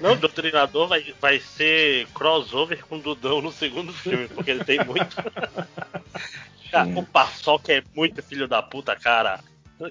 Não, 0.00 0.12
o 0.12 0.16
Doutrinador 0.16 0.86
vai, 0.86 1.14
vai 1.20 1.40
ser 1.40 2.06
crossover 2.14 2.84
com 2.86 2.96
o 2.96 3.00
Dudão 3.00 3.42
no 3.42 3.52
segundo 3.52 3.92
filme, 3.92 4.28
porque 4.28 4.50
ele 4.50 4.64
tem 4.64 4.84
muito. 4.84 5.16
Cara, 6.70 6.88
o 6.94 7.02
Paçoca 7.02 7.72
é 7.72 7.82
muito 7.94 8.22
filho 8.22 8.46
da 8.46 8.62
puta, 8.62 8.94
cara. 8.94 9.40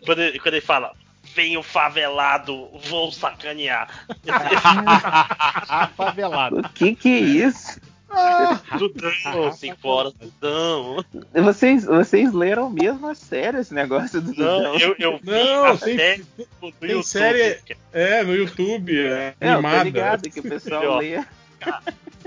Quando 0.05 0.19
ele, 0.21 0.39
quando 0.39 0.53
ele 0.53 0.61
fala, 0.61 0.93
vem 1.33 1.57
o 1.57 1.63
favelado, 1.63 2.69
vou 2.87 3.11
sacanear. 3.11 4.05
Favelado. 5.97 6.59
O 6.59 6.69
que 6.69 6.95
que 6.95 7.09
é 7.09 7.19
isso? 7.19 7.79
Dudão, 8.77 9.51
5 9.51 9.87
horas, 9.87 10.13
Dudão. 10.13 11.03
Vocês, 11.33 11.85
vocês 11.85 12.33
leram 12.33 12.69
mesmo 12.69 13.07
a 13.07 13.15
sério 13.15 13.59
esse 13.59 13.73
negócio 13.73 14.21
do 14.21 14.33
Não, 14.33 14.57
Dudão? 14.73 14.77
eu, 14.79 14.95
eu 14.97 15.17
vi 15.17 15.29
Não, 15.31 15.65
a 15.65 15.77
tem- 15.77 15.97
série 15.97 16.25
no 16.61 16.71
Tem 16.71 16.89
YouTube, 16.91 17.03
série. 17.03 17.59
É, 17.93 18.23
no 18.23 18.35
YouTube, 18.35 18.97
é, 18.99 19.35
É, 19.39 19.49
animada. 19.49 19.83
ligado 19.83 20.29
que 20.29 20.39
o 20.39 20.43
pessoal 20.43 20.97
lê. 20.97 21.23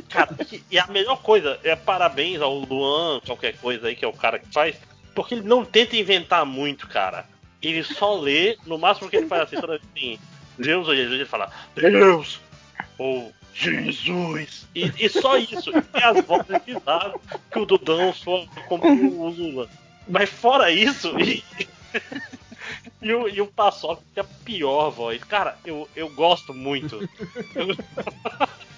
Cara, 0.08 0.34
e- 0.52 0.62
e 0.70 0.78
a 0.78 0.86
melhor 0.88 1.22
coisa 1.22 1.58
é 1.62 1.74
parabéns 1.76 2.40
ao 2.40 2.54
Luan, 2.58 3.20
qualquer 3.20 3.56
coisa 3.58 3.88
aí, 3.88 3.96
que 3.96 4.04
é 4.04 4.08
o 4.08 4.12
cara 4.12 4.38
que 4.38 4.52
faz, 4.52 4.76
porque 5.14 5.34
ele 5.34 5.48
não 5.48 5.64
tenta 5.64 5.96
inventar 5.96 6.44
muito, 6.44 6.86
cara. 6.88 7.24
Ele 7.62 7.82
só 7.84 8.18
lê, 8.18 8.56
no 8.66 8.78
máximo 8.78 9.08
que 9.08 9.16
ele 9.16 9.26
faz 9.28 9.42
assim, 9.42 9.56
toda 9.56 9.78
vez 9.78 9.82
assim, 9.94 10.18
Deus 10.58 10.88
ou 10.88 10.94
Jesus, 10.96 11.14
ele 11.14 11.26
fala, 11.26 11.50
Deus! 11.74 12.40
Ou 12.98 13.32
Jesus! 13.54 14.66
E, 14.74 14.92
e 14.98 15.08
só 15.08 15.36
isso. 15.36 15.70
E 15.70 16.02
as 16.02 16.24
vozes 16.24 16.58
bizarras 16.64 17.20
que 17.50 17.58
o 17.58 17.66
Dudão 17.66 18.12
soa 18.12 18.46
como 18.68 18.84
o 18.84 19.28
Lula. 19.28 19.68
Mas 20.08 20.30
fora 20.30 20.70
isso, 20.70 21.18
e, 21.20 21.44
e 23.02 23.12
o, 23.12 23.28
e 23.28 23.40
o 23.40 23.46
Paçoca 23.46 24.02
que 24.14 24.20
é 24.20 24.22
a 24.22 24.26
pior 24.44 24.90
voz. 24.90 25.22
Cara, 25.24 25.56
eu, 25.64 25.88
eu 25.94 26.08
gosto 26.10 26.54
muito. 26.54 27.08
Eu- 27.54 27.76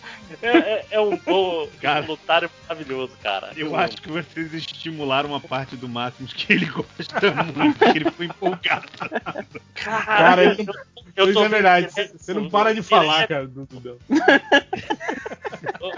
é, 0.42 0.49
é, 0.49 0.87
é 0.92 1.01
um 1.01 1.17
bom 1.17 1.69
Cara. 1.81 2.03
voluntário 2.03 2.51
maravilhoso, 2.69 3.12
cara. 3.22 3.51
Eu 3.56 3.74
acho 3.76 4.01
que 4.01 4.08
vocês 4.10 4.53
estimularam 4.55 5.28
uma 5.31 5.40
parte 5.40 5.76
do 5.76 5.88
Máximos 5.88 6.33
que 6.33 6.53
ele 6.53 6.67
gosta 6.67 7.33
muito, 7.56 7.78
que 7.78 7.99
ele 7.99 8.10
foi 8.10 8.26
empolgado. 8.26 8.87
Cara, 9.74 10.44
ele- 10.44 10.67
eu 11.15 11.24
Pois 11.26 11.35
tô 11.35 11.44
é 11.44 11.49
verdade, 11.49 11.90
você 11.92 12.08
você 12.08 12.33
não 12.35 12.49
para 12.49 12.74
de 12.74 12.83
falar, 12.83 13.28
cara, 13.28 13.47
do 13.47 13.67
Dudão. 13.67 13.99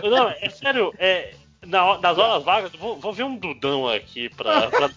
Não, 0.03 0.29
é 0.31 0.49
sério, 0.51 0.93
é, 0.99 1.35
na- 1.67 1.99
nas 1.99 2.19
horas 2.19 2.45
vagas, 2.45 2.73
eu 2.75 2.81
vou, 2.81 2.99
vou 2.99 3.13
ver 3.13 3.23
um 3.25 3.37
Dudão 3.37 3.89
aqui 3.89 4.29
pra. 4.31 4.69
pra 4.71 4.91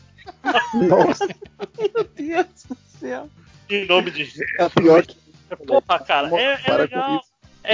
Nossa. 0.73 1.27
Meu 1.77 2.03
Deus 2.15 2.45
do 2.67 2.77
céu. 2.99 3.29
em 3.69 3.85
nome 3.85 4.11
de 4.11 4.25
Jesus. 4.25 4.49
É 4.57 4.69
pior 4.69 5.05
que. 5.05 5.15
Porra, 5.65 5.99
cara, 5.99 6.29
é, 6.39 6.59
é 6.65 6.73
legal. 6.73 7.21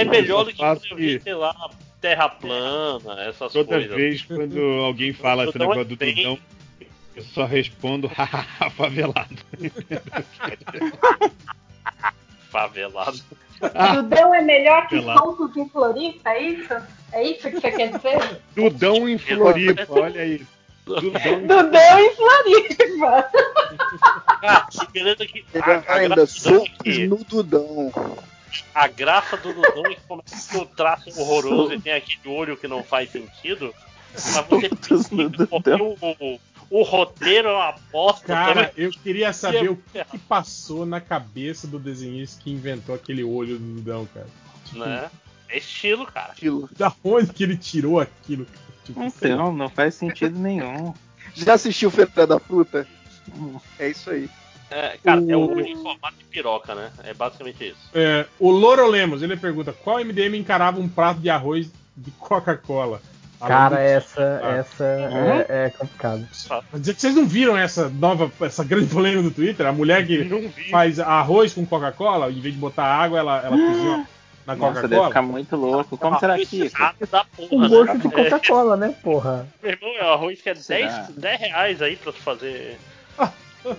É 0.00 0.04
melhor 0.04 0.44
do 0.44 0.50
que 0.52 0.58
faço 0.58 0.82
sei 1.22 1.34
lá, 1.34 1.54
terra 2.00 2.28
plana, 2.28 3.22
essas 3.24 3.52
Toda 3.52 3.68
coisas. 3.76 3.94
vez 3.96 4.22
quando 4.22 4.58
alguém 4.84 5.12
fala 5.14 5.44
esse 5.48 5.58
negócio 5.58 5.80
é 5.82 5.84
do 5.84 5.96
Dudão, 5.96 6.38
eu 7.16 7.22
só 7.22 7.44
respondo 7.44 8.06
hahaha 8.14 8.70
favelado. 8.70 9.36
Favelado. 12.50 13.20
Dudão 13.94 14.34
é 14.34 14.40
melhor 14.42 14.86
que. 14.88 15.02
Santos 15.02 15.56
em 15.56 15.68
Floripa, 15.68 16.30
é 16.30 16.42
isso? 16.42 16.74
É 17.12 17.22
isso 17.24 17.50
que 17.50 17.60
você 17.60 17.70
quer 17.72 17.90
dizer? 17.92 18.40
Dudão 18.54 19.08
em 19.08 19.18
Floripa, 19.18 19.86
olha 19.88 20.20
aí. 20.20 20.42
Dudão 20.84 21.20
em 21.32 21.46
Dudão 21.46 21.98
em 21.98 22.14
Floripa. 22.14 23.30
Que 24.70 24.92
beleza 24.92 25.26
que. 25.26 25.44
A, 25.58 25.92
a 25.92 25.96
Ainda 25.96 26.22
é 26.22 26.26
socos 26.26 26.68
que- 26.82 27.06
no 27.06 27.16
Dudão. 27.24 27.90
A 28.74 28.86
graça 28.88 29.36
do 29.36 29.52
Dudão 29.52 29.86
é 29.86 29.94
que 29.94 30.00
começa 30.02 30.52
com 30.52 30.64
o 30.64 30.66
traço 30.66 31.10
horroroso 31.20 31.72
e 31.74 31.80
tem 31.80 31.92
aquele 31.92 32.28
olho 32.28 32.56
que 32.56 32.68
não 32.68 32.82
faz 32.82 33.10
sentido. 33.10 33.74
Mas 34.12 34.22
você 34.46 34.68
porque 35.48 35.70
o, 35.70 35.96
o, 36.00 36.40
o 36.70 36.82
roteiro 36.82 37.48
é 37.48 37.52
uma 37.52 37.74
bosta. 37.90 38.26
Cara, 38.26 38.68
também. 38.68 38.84
eu 38.84 38.90
queria 38.90 39.32
saber 39.32 39.70
o 39.70 39.82
É, 39.94 40.04
que 40.04 40.18
passou 40.18 40.86
na 40.86 41.00
cabeça 41.00 41.66
do 41.66 41.78
desenhista 41.78 42.42
que 42.42 42.50
inventou 42.50 42.94
aquele 42.94 43.24
olho 43.24 43.58
do 43.58 43.74
Dudão, 43.74 44.06
cara. 44.12 44.26
Tipo, 44.64 44.78
né? 44.80 45.10
É 45.48 45.58
estilo, 45.58 46.06
cara. 46.06 46.34
Da 46.76 46.92
onde 47.02 47.32
que 47.32 47.42
ele 47.42 47.56
tirou 47.56 48.00
aquilo? 48.00 48.46
Tipo, 48.84 49.02
Então, 49.02 49.52
não 49.52 49.68
faz 49.68 49.94
sentido 49.94 50.38
nenhum. 50.38 50.94
Já 51.34 51.54
assistiu 51.54 51.90
Feira 51.90 52.26
da 52.26 52.38
Fruta? 52.38 52.86
É 53.78 53.88
isso 53.88 54.10
aí. 54.10 54.28
É, 54.76 54.98
cara, 55.04 55.20
é 55.28 55.36
O- 55.36 55.40
o 55.40 55.50
olho 55.52 55.66
em 55.66 55.76
formato 55.76 56.16
de 56.18 56.24
piroca, 56.24 56.74
né? 56.74 56.90
É 57.04 57.14
basicamente 57.14 57.64
isso. 57.68 57.78
É, 57.94 58.26
o 58.40 58.50
Loro 58.50 58.86
Lemos, 58.88 59.22
ele 59.22 59.36
pergunta: 59.36 59.72
qual 59.72 60.00
MDM 60.00 60.36
encarava 60.36 60.80
um 60.80 60.88
prato 60.88 61.20
de 61.20 61.30
arroz 61.30 61.70
de 61.96 62.10
Coca-Cola? 62.12 63.00
Cara, 63.40 63.78
essa, 63.80 64.40
Ah. 64.42 64.50
essa 64.56 64.84
é, 64.84 65.70
é 66.72 66.78
dizer 66.78 66.94
que 66.94 67.00
vocês 67.00 67.14
não 67.14 67.26
viram 67.26 67.56
essa 67.56 67.88
nova, 67.90 68.30
essa 68.40 68.64
grande 68.64 68.86
polêmica 68.86 69.22
do 69.22 69.30
Twitter? 69.30 69.66
A 69.66 69.72
mulher 69.72 70.06
que 70.06 70.50
faz 70.70 70.98
arroz 70.98 71.52
com 71.52 71.66
Coca-Cola, 71.66 72.30
em 72.30 72.40
vez 72.40 72.54
de 72.54 72.60
botar 72.60 72.84
água, 72.84 73.18
ela, 73.18 73.38
ela 73.44 73.56
cozinha 73.56 74.06
na 74.46 74.56
Nossa, 74.56 74.74
deve 74.74 74.82
Coca-Cola. 74.94 75.08
ficar 75.08 75.22
muito 75.22 75.56
louco. 75.56 75.98
Como 75.98 76.18
será 76.18 76.36
que 76.38 76.46
fica? 76.46 76.76
Rato 76.78 77.06
da 77.06 77.24
porra, 77.24 77.48
Com 77.50 77.58
né? 77.60 77.68
gosto 77.68 77.98
de 77.98 78.06
É, 78.06 78.10
Coca-Cola, 78.30 78.76
né, 78.78 78.94
porra? 79.02 79.46
Meu 79.62 79.72
irmão, 79.72 79.90
é 79.98 80.04
um 80.04 80.12
arroz 80.14 80.40
que 80.40 80.48
é 80.50 80.54
Será? 80.54 80.88
10, 80.88 81.08
10 81.16 81.40
reais 81.40 81.82
aí 81.82 81.96
pra 81.96 82.12
tu 82.12 82.20
fazer. 82.22 82.78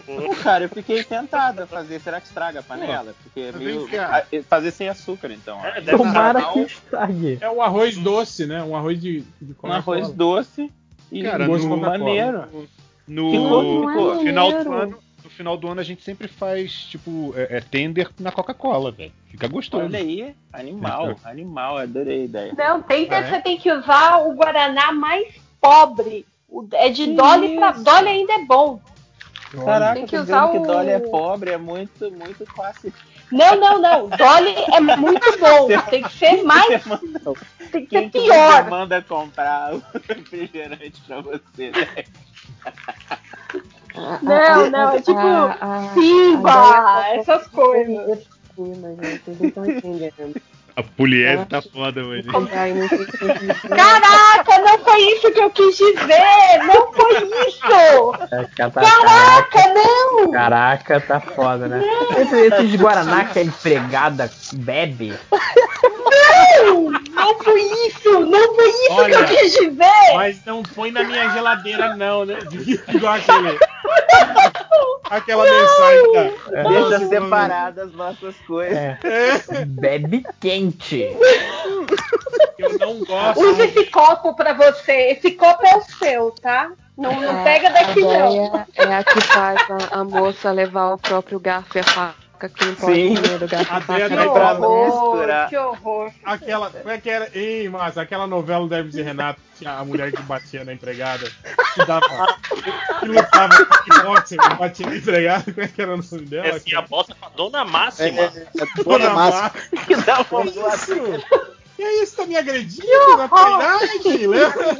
Pô, 0.05 0.35
cara, 0.41 0.65
eu 0.65 0.69
fiquei 0.69 1.03
tentado 1.03 1.63
a 1.63 1.67
fazer. 1.67 1.99
Será 2.01 2.19
que 2.19 2.27
estraga 2.27 2.59
a 2.59 2.63
panela? 2.63 3.13
Porque 3.23 3.39
é 3.39 3.51
meio. 3.51 3.87
a- 4.01 4.23
Fazer 4.49 4.71
sem 4.71 4.89
açúcar, 4.89 5.31
então. 5.31 5.63
É, 5.63 5.79
Tomara 5.81 6.43
que 6.51 6.59
estrague. 6.61 7.37
É 7.39 7.49
o 7.49 7.61
arroz 7.61 7.95
doce, 7.97 8.45
né? 8.47 8.63
Um 8.63 8.75
arroz 8.75 8.99
de, 8.99 9.21
de 9.41 9.55
Um 9.63 9.71
arroz 9.71 10.09
doce 10.09 10.71
e 11.11 11.23
Cara, 11.23 11.45
gosto 11.47 11.63
de 11.63 11.69
no, 11.69 11.77
maneiro. 11.77 12.47
no, 13.07 13.31
no 13.31 13.87
ficou. 13.89 14.19
final 14.21 14.51
do 14.51 14.73
ano. 14.73 14.97
No 15.23 15.29
final 15.31 15.57
do 15.57 15.67
ano 15.67 15.81
a 15.81 15.83
gente 15.83 16.03
sempre 16.03 16.27
faz, 16.27 16.71
tipo, 16.71 17.33
é, 17.35 17.57
é 17.57 17.61
tender 17.61 18.09
na 18.19 18.31
Coca-Cola, 18.31 18.91
velho. 18.91 19.11
Fica 19.27 19.47
gostoso. 19.47 19.83
Olha 19.85 19.97
aí, 19.99 20.35
animal, 20.53 21.15
animal, 21.25 21.77
adorei 21.77 22.21
a 22.21 22.25
ideia. 22.25 22.53
Não, 22.57 22.81
tem, 22.81 23.07
Ah, 23.11 23.15
é? 23.17 23.29
você 23.29 23.41
tem 23.41 23.57
que 23.57 23.71
usar 23.71 24.17
o 24.19 24.33
Guaraná 24.35 24.91
mais 24.91 25.33
pobre. 25.59 26.25
O- 26.47 26.67
é 26.73 26.89
de 26.89 27.13
Dolly 27.15 27.55
pra 27.55 27.71
Dolly 27.71 28.07
ainda 28.07 28.33
é 28.33 28.45
bom. 28.45 28.79
Caraca, 29.63 29.93
Tem 29.95 30.05
que 30.05 30.17
dizendo 30.17 30.37
usar 30.37 30.51
que 30.51 30.57
o- 30.57 30.61
Dolly 30.65 30.89
é 30.89 30.99
pobre, 30.99 31.51
é 31.51 31.57
muito, 31.57 32.11
muito 32.11 32.45
clássico. 32.45 32.97
Não, 33.31 33.55
não, 33.59 33.79
não. 33.81 34.07
Dolly 34.09 34.55
é 34.73 34.79
muito 34.97 35.39
bom. 35.39 35.67
Tem 35.89 36.03
que 36.03 36.13
ser 36.13 36.43
mais. 36.43 36.83
Tem 37.71 37.85
que 37.85 37.87
Quem 37.87 38.03
ser 38.03 38.09
que 38.11 38.21
pior. 38.23 38.69
manda 38.69 39.01
comprar 39.01 39.73
o 39.73 39.83
refrigerante 40.07 41.01
pra 41.07 41.21
você, 41.21 41.71
né? 41.71 42.03
Não, 44.21 44.69
não. 44.69 44.89
É 44.95 45.01
tipo 45.01 45.17
A- 45.17 45.57
a- 45.61 45.93
Simba, 45.93 46.51
a 46.99 47.09
é 47.09 47.17
essas 47.17 47.47
coisas. 47.47 48.27
Mas 48.57 49.21
vocês 49.21 49.39
não 49.39 49.47
estão 49.47 49.65
entendendo. 49.65 50.41
A 50.77 50.83
Puliese 50.83 51.45
tá 51.45 51.61
foda 51.61 52.03
hoje. 52.03 52.27
Entendem. 52.27 52.87
Caraca, 53.69 54.57
não 54.59 54.79
foi 54.79 54.99
isso 55.13 55.31
que 55.31 55.39
eu 55.39 55.49
quis 55.51 55.77
dizer! 55.77 56.63
Não 56.65 56.91
foi 56.91 57.13
isso! 57.47 58.13
É, 58.31 58.43
tá- 58.69 58.81
Caraca, 58.81 59.73
não! 59.73 60.31
Caraca, 60.31 60.99
tá 60.99 61.19
foda, 61.21 61.67
né? 61.69 61.81
Esses, 62.17 62.51
esses 62.51 62.75
Guaraná 62.75 63.23
que 63.23 63.39
a 63.39 63.43
empregada 63.43 64.29
bebe. 64.53 65.13
Não! 65.31 66.91
Não 67.25 67.43
foi 67.43 67.61
isso! 67.87 68.19
Não 68.19 68.55
foi 68.55 68.69
isso 68.69 68.91
Olha, 68.91 69.25
que 69.25 69.33
eu 69.33 69.37
quis 69.37 69.51
dizer! 69.53 70.13
Mas 70.13 70.45
não 70.45 70.61
põe 70.61 70.91
na 70.91 71.03
minha 71.03 71.27
geladeira, 71.29 71.95
não, 71.95 72.23
né? 72.23 72.37
Igual 72.93 73.13
aquele. 73.13 73.59
Aquela 75.09 75.43
mensagem 75.43 76.13
da. 76.13 76.63
Deixa 76.69 76.89
da- 76.89 77.07
separadas 77.07 77.87
as 77.87 77.93
nossas 77.93 78.35
coisas. 78.47 78.77
É. 78.77 79.65
Bebe 79.65 80.23
quente. 80.39 81.09
Eu 82.57 82.77
não 82.79 83.03
gosto. 83.03 83.41
Use 83.41 83.61
esse 83.63 83.85
copo 83.85 84.33
pra 84.35 84.53
você. 84.53 85.11
Esse 85.11 85.31
copo 85.31 85.65
é 85.65 85.77
o 85.77 85.81
seu, 85.81 86.31
tá? 86.41 86.71
Não, 86.97 87.11
não 87.19 87.43
pega 87.43 87.69
daqui, 87.69 88.01
a 88.03 88.19
não. 88.19 88.65
É 88.75 88.95
a 88.95 89.03
que 89.03 89.19
faz 89.21 89.59
a, 89.69 89.99
a 89.99 90.03
moça 90.03 90.51
levar 90.51 90.93
o 90.93 90.97
próprio 90.97 91.39
garfo 91.39 91.77
e 91.77 91.81
a 91.81 91.83
faca. 91.83 92.24
Que 92.39 92.65
não 92.65 92.75
pode 92.75 92.95
Sim. 92.95 93.15
comer 93.15 93.39
do 93.39 93.55
A 93.55 93.59
a 93.59 93.81
faca. 93.81 93.93
Deia 93.93 94.09
Que 94.09 94.17
horror, 94.17 95.49
que 95.49 95.57
horror. 95.57 96.11
Aquela. 96.23 96.69
Como 96.69 96.89
é 96.89 96.97
que 96.99 97.09
era? 97.09 97.29
Ei, 97.33 97.69
mas 97.69 97.97
aquela 97.97 98.27
novela 98.27 98.67
do 98.67 98.75
Hermes 98.75 98.95
e 98.95 99.01
Renato, 99.01 99.39
que 99.57 99.65
a 99.65 99.83
mulher 99.85 100.11
que 100.11 100.21
batia 100.23 100.65
na 100.65 100.73
empregada, 100.73 101.29
que 101.73 101.85
dava. 101.85 102.05
que 102.99 103.05
lutava 103.05 103.65
com 103.65 104.23
que 104.23 104.57
batia 104.57 104.87
na 104.87 104.95
empregada, 104.95 105.43
como 105.51 105.61
é 105.61 105.67
que 105.67 105.81
era 105.81 105.93
o 105.93 105.97
nome 105.97 106.25
dela? 106.25 106.47
É 106.47 106.51
assim, 106.51 106.75
a 106.75 106.81
bosta 106.81 107.15
pra 107.15 107.29
Dona 107.29 107.63
Máxima. 107.63 108.21
É, 108.21 108.25
é, 108.25 108.47
é 108.61 108.83
Dona 108.83 109.09
Massa. 109.11 109.51
Que 109.85 109.95
dá 109.95 110.25
uma 110.29 110.45
isso? 110.45 110.95
Que 111.75 111.83
é 111.83 112.03
isso? 112.03 112.15
Tá 112.15 112.25
me 112.25 112.37
agredindo 112.37 113.17
na 113.17 113.27
treinagem, 113.27 114.27
lembra? 114.27 114.77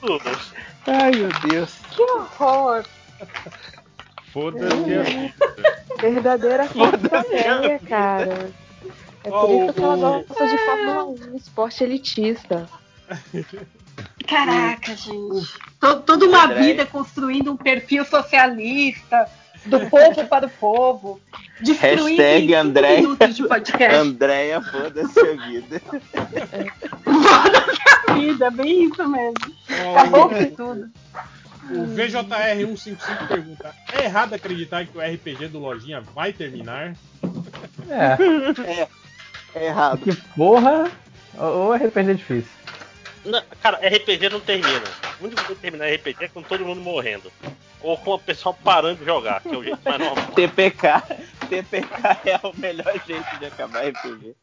Tudo. 0.00 0.38
Ai, 0.86 1.10
meu 1.10 1.28
Deus. 1.48 1.74
Que 1.98 2.02
horror. 2.02 2.84
Foda-se 4.32 4.94
a 4.94 5.02
vida. 5.02 5.34
Verdadeira 6.00 6.64
velha, 6.66 7.78
cara. 7.88 8.50
É 9.24 9.30
por 9.30 9.50
isso 9.50 9.72
que 9.72 9.82
ela 9.82 9.96
gosta 9.96 10.46
de 10.46 10.58
Fórmula 10.58 11.04
1, 11.04 11.36
esporte 11.36 11.84
elitista. 11.84 12.68
Caraca, 14.26 14.94
gente. 14.94 15.52
To- 15.80 16.00
Toda 16.00 16.26
uma 16.26 16.44
André. 16.44 16.60
vida 16.62 16.86
construindo 16.86 17.52
um 17.52 17.56
perfil 17.56 18.04
socialista, 18.04 19.28
do 19.66 19.80
povo 19.90 20.24
para 20.26 20.46
o 20.46 20.50
povo. 20.50 21.20
Hashtag 21.80 22.54
André. 22.54 22.96
minutos 23.00 23.34
de 23.34 23.48
podcast. 23.48 23.96
Andréia, 23.96 24.60
foda-se 24.62 25.18
a 25.20 25.46
vida. 25.48 25.82
Foda-se 27.02 27.82
a 28.08 28.12
vida, 28.14 28.46
é 28.46 28.50
bem 28.50 28.84
isso 28.84 29.08
mesmo. 29.08 29.34
Acabou 29.96 30.28
com 30.28 30.50
tudo. 30.50 30.90
O 31.70 31.86
VJR155 31.94 33.28
pergunta: 33.28 33.74
É 33.92 34.04
errado 34.04 34.34
acreditar 34.34 34.86
que 34.86 34.96
o 34.96 35.00
RPG 35.00 35.48
do 35.48 35.58
Lojinha 35.58 36.00
vai 36.00 36.32
terminar? 36.32 36.94
É. 37.88 38.18
É, 39.54 39.60
é 39.60 39.66
errado. 39.66 39.98
Que 39.98 40.14
porra. 40.36 40.90
Ou 41.38 41.74
RPG 41.74 42.10
é 42.10 42.14
difícil. 42.14 42.50
Não, 43.24 43.42
cara, 43.62 43.78
RPG 43.78 44.28
não 44.30 44.40
termina. 44.40 44.84
O 45.20 45.24
único 45.24 45.42
de 45.46 45.54
terminar 45.54 45.86
RPG 45.92 46.24
é 46.24 46.28
com 46.28 46.42
todo 46.42 46.64
mundo 46.64 46.80
morrendo. 46.80 47.32
Ou 47.80 47.96
com 47.96 48.12
o 48.12 48.18
pessoal 48.18 48.56
parando 48.62 48.98
de 48.98 49.04
jogar, 49.04 49.40
que 49.40 49.48
é 49.48 49.56
o 49.56 49.62
jeito 49.62 49.80
mais 49.84 49.98
normal. 49.98 50.26
TPK. 50.34 51.02
TPK 51.48 52.18
é 52.26 52.40
o 52.46 52.52
melhor 52.58 52.92
jeito 53.06 53.38
de 53.38 53.46
acabar 53.46 53.86
RPG. 53.86 54.34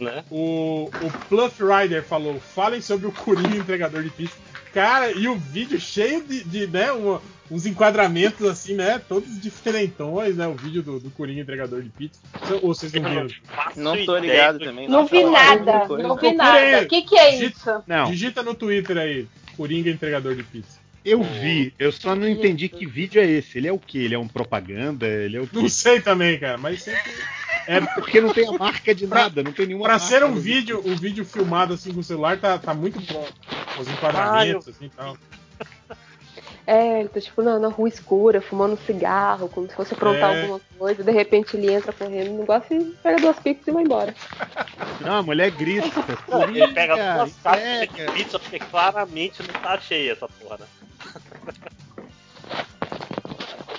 Né? 0.00 0.24
O, 0.30 0.90
o 1.02 1.10
Pluff 1.28 1.62
Rider 1.62 2.02
falou: 2.02 2.40
falem 2.40 2.80
sobre 2.80 3.06
o 3.06 3.12
Coringa 3.12 3.56
entregador 3.56 4.02
de 4.02 4.10
pizza. 4.10 4.36
Cara, 4.74 5.12
e 5.12 5.28
o 5.28 5.36
vídeo 5.36 5.78
cheio 5.80 6.22
de, 6.24 6.42
de 6.44 6.66
né, 6.66 6.90
uma- 6.92 7.22
uns 7.50 7.64
enquadramentos 7.64 8.44
assim, 8.46 8.74
né? 8.74 9.00
Todos 9.08 9.40
diferentões, 9.40 10.36
né? 10.36 10.46
O 10.48 10.54
vídeo 10.54 10.82
do, 10.82 10.98
do 10.98 11.10
Coringa 11.10 11.40
entregador 11.40 11.80
de 11.80 11.88
pizza. 11.90 12.18
Ou 12.60 12.74
vocês 12.74 12.92
não 12.92 13.02
viram? 13.08 13.28
Não 13.76 14.04
tô 14.04 14.18
ligado 14.18 14.58
também. 14.58 14.88
Não 14.88 15.06
vi 15.06 15.22
nada, 15.24 15.86
não 16.02 16.16
vi 16.16 16.32
nada. 16.34 16.82
O 16.82 16.88
que, 16.88 17.02
que 17.02 17.16
é 17.16 17.36
isso? 17.46 17.82
Não. 17.86 18.10
Digita 18.10 18.42
no 18.42 18.54
Twitter 18.54 18.98
aí: 18.98 19.28
Coringa 19.56 19.88
entregador 19.90 20.34
de 20.34 20.42
pizza. 20.42 20.82
Eu 21.04 21.22
vi, 21.22 21.72
eu 21.78 21.92
só 21.92 22.16
não 22.16 22.26
entendi 22.26 22.66
que 22.68 22.86
vídeo 22.86 23.20
é 23.20 23.26
esse. 23.26 23.58
Ele 23.58 23.68
é 23.68 23.72
o 23.72 23.78
quê? 23.78 23.98
Ele 23.98 24.14
é 24.14 24.18
um 24.18 24.26
propaganda? 24.26 25.06
Ele 25.06 25.36
é 25.36 25.40
o 25.40 25.46
quê? 25.46 25.56
Não 25.58 25.68
sei 25.68 26.00
também, 26.00 26.38
cara, 26.38 26.56
mas 26.56 26.82
sempre. 26.82 27.12
É 27.66 27.80
porque 27.80 28.20
não 28.20 28.32
tem 28.32 28.46
a 28.46 28.52
marca 28.52 28.94
de 28.94 29.06
nada, 29.06 29.42
não 29.42 29.52
tem 29.52 29.66
nenhuma 29.66 29.84
Pra 29.84 29.94
marca 29.94 30.06
ser 30.06 30.24
um 30.24 30.34
vídeo, 30.34 30.82
um 30.84 30.96
vídeo 30.96 31.24
filmado 31.24 31.74
assim 31.74 31.92
com 31.92 32.00
o 32.00 32.04
celular, 32.04 32.38
tá, 32.38 32.58
tá 32.58 32.74
muito 32.74 33.00
bom. 33.12 33.26
Os 33.78 33.88
enquadramentos, 33.88 34.68
assim 34.68 34.86
e 34.86 34.90
tal. 34.90 35.16
É, 36.66 37.00
ele 37.00 37.10
tá 37.10 37.20
tipo 37.20 37.42
na, 37.42 37.58
na 37.58 37.68
rua 37.68 37.88
escura, 37.88 38.40
fumando 38.40 38.78
cigarro, 38.86 39.50
como 39.50 39.68
se 39.68 39.74
fosse 39.74 39.92
aprontar 39.92 40.34
É. 40.34 40.40
alguma 40.42 40.60
coisa, 40.78 41.04
de 41.04 41.10
repente 41.12 41.56
ele 41.56 41.70
entra 41.70 41.92
correndo 41.92 42.30
no 42.30 42.38
negócio 42.38 42.74
e 42.74 42.84
pega 43.02 43.20
duas 43.20 43.38
pizzas 43.38 43.66
e 43.68 43.70
vai 43.70 43.82
embora. 43.82 44.14
Não, 45.00 45.16
a 45.16 45.22
mulher 45.22 45.50
grita. 45.50 45.86
Ele 46.48 46.66
pega 46.68 47.16
duas 47.16 47.34
caixas 47.42 47.82
entrega. 47.82 48.12
de 48.12 48.16
pizza 48.16 48.38
porque 48.38 48.58
claramente 48.58 49.42
não 49.42 49.60
tá 49.60 49.78
cheia 49.78 50.12
essa 50.12 50.26
porra, 50.26 50.58
né? 50.60 50.66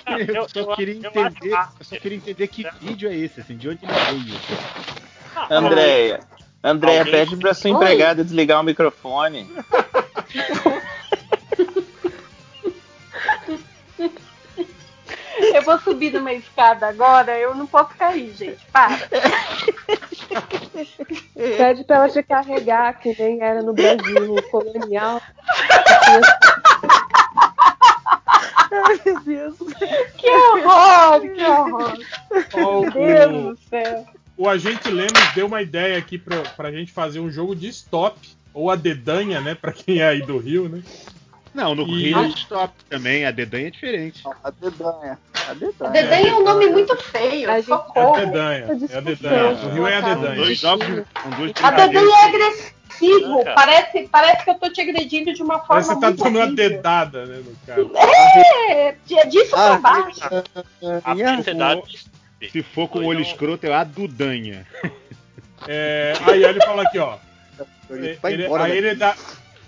Eu, 0.06 0.18
eu- 0.34 0.48
só 0.48 0.74
queria 0.76 0.94
eu 0.94 0.98
entender, 1.10 1.52
eu 1.52 1.84
só 1.84 1.96
queria 1.96 2.18
entender 2.18 2.46
que 2.48 2.66
vídeo 2.80 3.08
é 3.10 3.14
esse, 3.16 3.40
assim, 3.40 3.56
de 3.56 3.68
onde 3.68 3.80
ele 3.84 3.92
veio. 3.92 4.40
Andréia. 5.50 6.20
Andréia, 6.62 7.00
Alguém- 7.00 7.12
pede 7.12 7.36
pra 7.36 7.54
sua 7.54 7.70
Oi. 7.70 7.76
empregada 7.76 8.24
desligar 8.24 8.60
o 8.60 8.64
microfone. 8.64 9.48
Eu 15.38 15.62
vou 15.62 15.78
subir 15.80 16.12
numa 16.12 16.32
escada 16.32 16.88
agora, 16.88 17.38
eu 17.38 17.54
não 17.54 17.66
posso 17.66 17.94
cair, 17.96 18.32
gente. 18.34 18.58
Para. 18.72 18.96
Pede 21.34 21.84
pra 21.84 21.96
ela 21.96 22.08
te 22.08 22.22
carregar, 22.22 22.98
que 22.98 23.14
nem 23.18 23.42
era 23.42 23.62
no 23.62 23.74
Brasil 23.74 24.42
colonial. 24.50 25.20
Ai, 28.72 29.00
meu 29.04 29.20
Deus. 29.20 29.56
Que 30.16 30.30
horror, 30.30 31.20
que 31.20 31.42
horror. 31.44 31.98
Ó, 32.54 32.80
Meu 32.80 32.90
Deus 32.90 33.30
o, 33.34 33.50
do 33.50 33.58
céu. 33.68 34.06
o 34.36 34.48
agente 34.48 34.88
Lemos 34.90 35.34
deu 35.34 35.46
uma 35.46 35.62
ideia 35.62 35.98
aqui 35.98 36.18
pra, 36.18 36.38
pra 36.56 36.72
gente 36.72 36.90
fazer 36.92 37.20
um 37.20 37.30
jogo 37.30 37.54
de 37.54 37.68
stop. 37.68 38.18
Ou 38.54 38.70
a 38.70 38.76
dedanha, 38.76 39.40
né? 39.40 39.54
Pra 39.54 39.70
quem 39.72 39.98
é 40.00 40.08
aí 40.08 40.22
do 40.22 40.38
Rio, 40.38 40.68
né? 40.68 40.82
Não, 41.54 41.74
no 41.74 41.86
E- 41.86 42.04
Rio 42.08 42.18
é 42.24 42.28
stop 42.28 42.72
também, 42.88 43.24
a 43.26 43.30
dedanha 43.30 43.68
é 43.68 43.70
diferente. 43.70 44.22
A 44.42 44.50
dedanha. 44.50 45.18
A 45.34 45.50
A 45.50 45.54
dedanha. 45.54 45.90
Dedanha 45.92 46.30
é 46.30 46.34
um 46.34 46.42
nome 46.44 46.66
muito 46.68 46.96
feio, 46.96 47.48
É 47.50 47.54
a 47.56 47.60
dedanha. 48.24 48.66
É 48.90 48.96
a 48.96 49.00
dedanha. 49.00 49.50
O 49.52 49.68
Rio 49.74 49.86
é 49.86 49.96
a 49.96 50.02
São 50.02 50.14
dedanha. 50.20 50.36
dois 50.36 50.58
jogos, 50.58 50.86
são 50.86 51.30
dois 51.38 51.52
A 51.62 51.70
Dedanha 51.70 51.98
é 51.98 52.30
brincadeiros. 52.30 52.75
Agressivo. 53.04 53.44
Parece, 53.54 54.08
parece 54.10 54.44
que 54.44 54.50
eu 54.50 54.54
tô 54.54 54.70
te 54.70 54.80
agredindo 54.80 55.32
de 55.32 55.42
uma 55.42 55.58
forma 55.58 55.82
Parece 55.82 55.88
que 55.88 55.94
você 55.94 56.00
tá 56.00 56.06
muito 56.08 56.22
dando 56.24 56.36
uma 56.36 56.46
dedada, 56.54 57.26
né, 57.26 57.42
no 57.44 57.56
cara. 57.66 57.82
É, 58.70 58.88
é 59.12 59.26
disso 59.26 59.54
Ah, 59.54 59.78
pra 59.78 59.78
baixo. 59.78 60.20
A 61.04 61.36
sociedade. 61.36 62.04
Se 62.50 62.62
for 62.62 62.88
com 62.88 63.00
o 63.00 63.04
olho 63.06 63.20
escroto, 63.20 63.66
é 63.66 63.74
a 63.74 63.84
Dudanha. 63.84 64.66
É, 65.66 66.12
aí 66.26 66.44
ele 66.44 66.60
fala 66.60 66.82
aqui, 66.82 66.98
ó. 66.98 67.16
Ele- 67.88 68.18
aí 68.22 68.36
daqui. 68.36 68.72
ele 68.72 68.94
dá. 68.94 69.16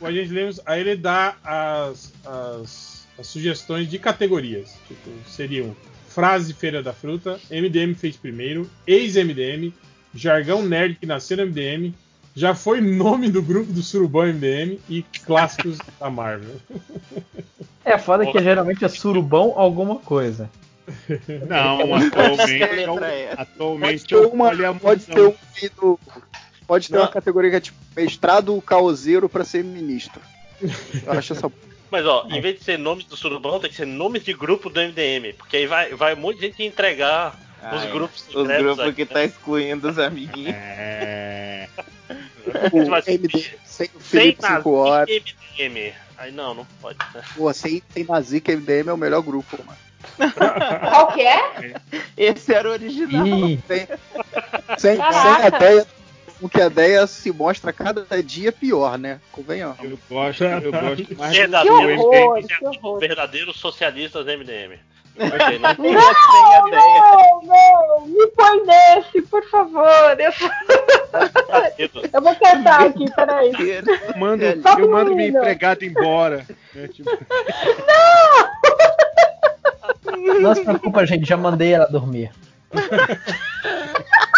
O 0.01 0.07
agente 0.07 0.33
Lemos, 0.33 0.61
aí 0.65 0.81
ele 0.81 0.94
dá 0.97 1.35
as, 1.43 2.12
as, 2.25 3.09
as 3.19 3.27
sugestões 3.27 3.89
de 3.89 3.99
categorias. 3.99 4.78
Tipo, 4.87 5.11
seriam 5.27 5.75
frase 6.09 6.53
Feira 6.53 6.83
da 6.83 6.93
Fruta, 6.93 7.41
MDM 7.51 7.94
fez 7.94 8.17
primeiro, 8.17 8.71
ex-MDM, 8.87 9.73
jargão 10.15 10.62
nerd 10.62 10.97
que 10.97 11.07
nasceu 11.07 11.39
no 11.39 11.47
MDM, 11.47 11.94
já 12.38 12.54
foi 12.54 12.81
nome 12.81 13.28
do 13.28 13.42
grupo 13.42 13.72
do 13.72 13.83
Surubão 13.83 14.24
MDM 14.24 14.78
e 14.88 15.03
clássicos 15.26 15.76
da 15.99 16.08
Marvel. 16.08 16.54
É 17.85 17.99
foda 17.99 18.24
que 18.31 18.38
geralmente 18.38 18.85
é 18.85 18.88
surubão 18.88 19.54
alguma 19.56 19.97
coisa. 19.97 20.49
Não, 21.49 21.94
atualmente, 21.97 22.62
é 22.62 22.83
é 22.85 23.35
atualmente 23.37 23.90
Pode 23.90 24.06
ter 24.06 24.15
é 24.15 24.19
o 24.19 24.28
uma, 24.28 24.51
poliamor. 24.51 24.81
pode 24.81 25.04
ter 25.04 25.21
um 25.21 25.35
pode 26.67 26.88
ter 26.88 26.94
Não. 26.94 27.03
uma 27.03 27.08
categoria 27.08 27.51
que 27.51 27.56
é 27.56 27.60
tipo 27.60 27.76
mestrado 27.97 28.62
caoseiro 28.62 29.28
pra 29.28 29.44
ser 29.44 29.65
ministro. 29.65 30.21
Eu 30.62 31.12
acho 31.12 31.33
essa 31.33 31.51
Mas 31.90 32.06
ó, 32.06 32.24
em 32.31 32.40
vez 32.40 32.58
de 32.58 32.65
ser 32.65 32.78
nomes 32.78 33.04
do 33.04 33.17
Surubão, 33.17 33.58
tem 33.58 33.69
que 33.69 33.76
ser 33.76 33.87
nomes 33.87 34.22
de 34.24 34.33
grupo 34.33 34.71
do 34.71 34.81
MDM. 34.81 35.35
Porque 35.37 35.56
aí 35.56 35.67
vai, 35.67 35.92
vai 35.94 36.15
um 36.15 36.19
monte 36.19 36.37
de 36.37 36.47
gente 36.47 36.62
entregar 36.62 37.37
os 37.58 37.83
Ai, 37.83 37.90
grupos 37.90 38.28
Os 38.28 38.47
grupos 38.47 38.81
aí, 38.81 38.92
que 38.92 39.04
né? 39.04 39.10
tá 39.12 39.24
excluindo 39.24 39.88
os 39.88 39.99
amiguinhos. 39.99 40.54
É. 40.54 41.28
o 42.73 42.89
Mas- 42.91 43.07
MD 43.09 43.45
sem 43.65 43.87
o 43.95 44.01
Sem 44.01 44.21
Felipe 44.21 44.43
nazi 44.43 44.57
5 44.57 44.71
horas. 44.73 45.09
e 45.09 45.23
MDM. 45.69 45.93
Aí 46.17 46.33
não, 46.33 46.53
não 46.55 46.67
pode. 46.81 46.99
né? 47.15 47.23
Pô, 47.37 47.53
sem, 47.53 47.83
sem 47.91 48.05
Nazi 48.05 48.41
que 48.41 48.55
MDM 48.57 48.89
é 48.89 48.93
o 48.93 48.97
melhor 48.97 49.23
grupo, 49.23 49.57
mano. 49.65 49.79
Qual 50.91 51.13
que 51.13 51.21
é? 51.23 51.75
Esse 52.17 52.53
era 52.55 52.69
o 52.69 52.73
original. 52.73 53.27
Ih, 53.27 53.61
Sem, 53.69 53.87
sem, 54.79 54.99
a 55.01 55.49
ideia. 55.49 55.87
O 56.41 56.49
que 56.49 56.61
a 56.61 56.67
ideia 56.67 57.05
se 57.09 57.33
mostra 57.33 57.73
cada 57.73 58.05
dia 58.23 58.53
pior, 58.53 58.97
né? 58.97 59.21
Convenhamos. 59.33 59.77
Eu 59.83 59.99
gosto, 60.09 60.45
eu 60.45 60.71
gosto 60.71 61.17
mais 61.17 61.37
Verdadeiro, 61.37 61.77
Que 61.87 61.95
horror, 61.95 62.37
MDM. 62.39 62.47
que 62.47 62.65
horror. 62.65 63.01
verdadeiros 63.01 63.57
socialistas 63.59 64.25
MDM. 64.27 64.79
Ideia. 65.26 65.58
Não, 67.18 67.42
não, 67.42 68.06
me 68.06 68.26
põe 68.28 68.65
nesse, 68.65 69.22
por 69.22 69.44
favor. 69.51 70.17
Eu, 70.18 70.33
Verdadeiros. 71.12 72.02
eu 72.12 72.22
vou 72.22 72.34
cantar 72.36 72.86
aqui, 72.86 73.12
peraí. 73.15 73.52
Eu 73.58 74.18
mando, 74.18 74.44
Só 74.62 74.78
eu 74.78 74.90
mando 74.90 75.15
minha 75.15 75.28
empregada 75.28 75.84
embora. 75.84 76.47
né, 76.74 76.88
tipo, 76.88 77.10
não 80.40 80.54
se 80.54 80.65
preocupa, 80.65 81.06
gente, 81.06 81.28
já 81.28 81.36
mandei 81.36 81.72
ela 81.72 81.86
dormir. 81.86 82.31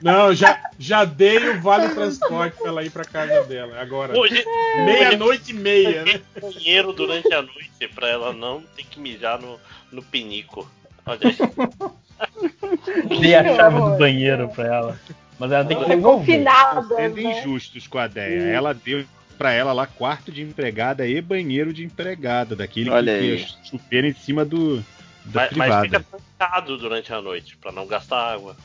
Não, 0.00 0.32
já, 0.34 0.70
já 0.78 1.04
dei 1.04 1.38
o 1.50 1.60
vale 1.60 1.92
transporte 1.94 2.56
pra 2.58 2.68
ela 2.68 2.84
ir 2.84 2.90
pra 2.90 3.04
casa 3.04 3.42
dela. 3.44 3.80
Agora, 3.80 4.14
meia-noite 4.84 5.50
e 5.50 5.54
meia, 5.54 6.04
né? 6.04 6.20
banheiro 6.40 6.92
durante 6.92 7.32
a 7.32 7.42
noite 7.42 7.88
pra 7.94 8.08
ela 8.08 8.32
não 8.32 8.62
ter 8.76 8.84
que 8.84 9.00
mijar 9.00 9.40
no, 9.40 9.58
no 9.90 10.02
pinico. 10.02 10.70
Olha 11.04 11.18
aí. 11.24 11.36
Dei 13.20 13.34
a 13.34 13.56
chave 13.56 13.80
do 13.80 13.96
banheiro 13.98 14.48
pra 14.48 14.66
ela. 14.66 15.00
Mas 15.38 15.52
ela 15.52 15.64
tem 15.64 15.78
que 15.78 15.84
devolver. 15.88 16.18
confinada. 16.44 16.94
sendo 16.96 17.16
Né? 17.16 17.22
injustos 17.40 17.86
com 17.86 17.98
a 17.98 18.06
ideia. 18.06 18.42
Ela 18.50 18.74
deu 18.74 19.04
pra 19.36 19.52
ela 19.52 19.72
lá 19.72 19.86
quarto 19.86 20.32
de 20.32 20.42
empregada 20.42 21.06
e 21.06 21.20
banheiro 21.20 21.72
de 21.72 21.84
empregada, 21.84 22.56
daquele 22.56 22.90
Olha 22.90 23.12
que 23.16 23.18
aí. 23.32 23.36
tinha 23.44 23.64
chuveiro 23.64 24.06
em 24.08 24.14
cima 24.14 24.44
do 24.44 24.78
da 25.24 25.42
Mas, 25.42 25.50
mas 25.52 25.68
privada. 25.68 25.84
fica 25.84 26.04
trancado 26.38 26.76
durante 26.76 27.12
a 27.12 27.20
noite 27.22 27.56
pra 27.56 27.70
não 27.70 27.86
gastar 27.86 28.32
água. 28.34 28.56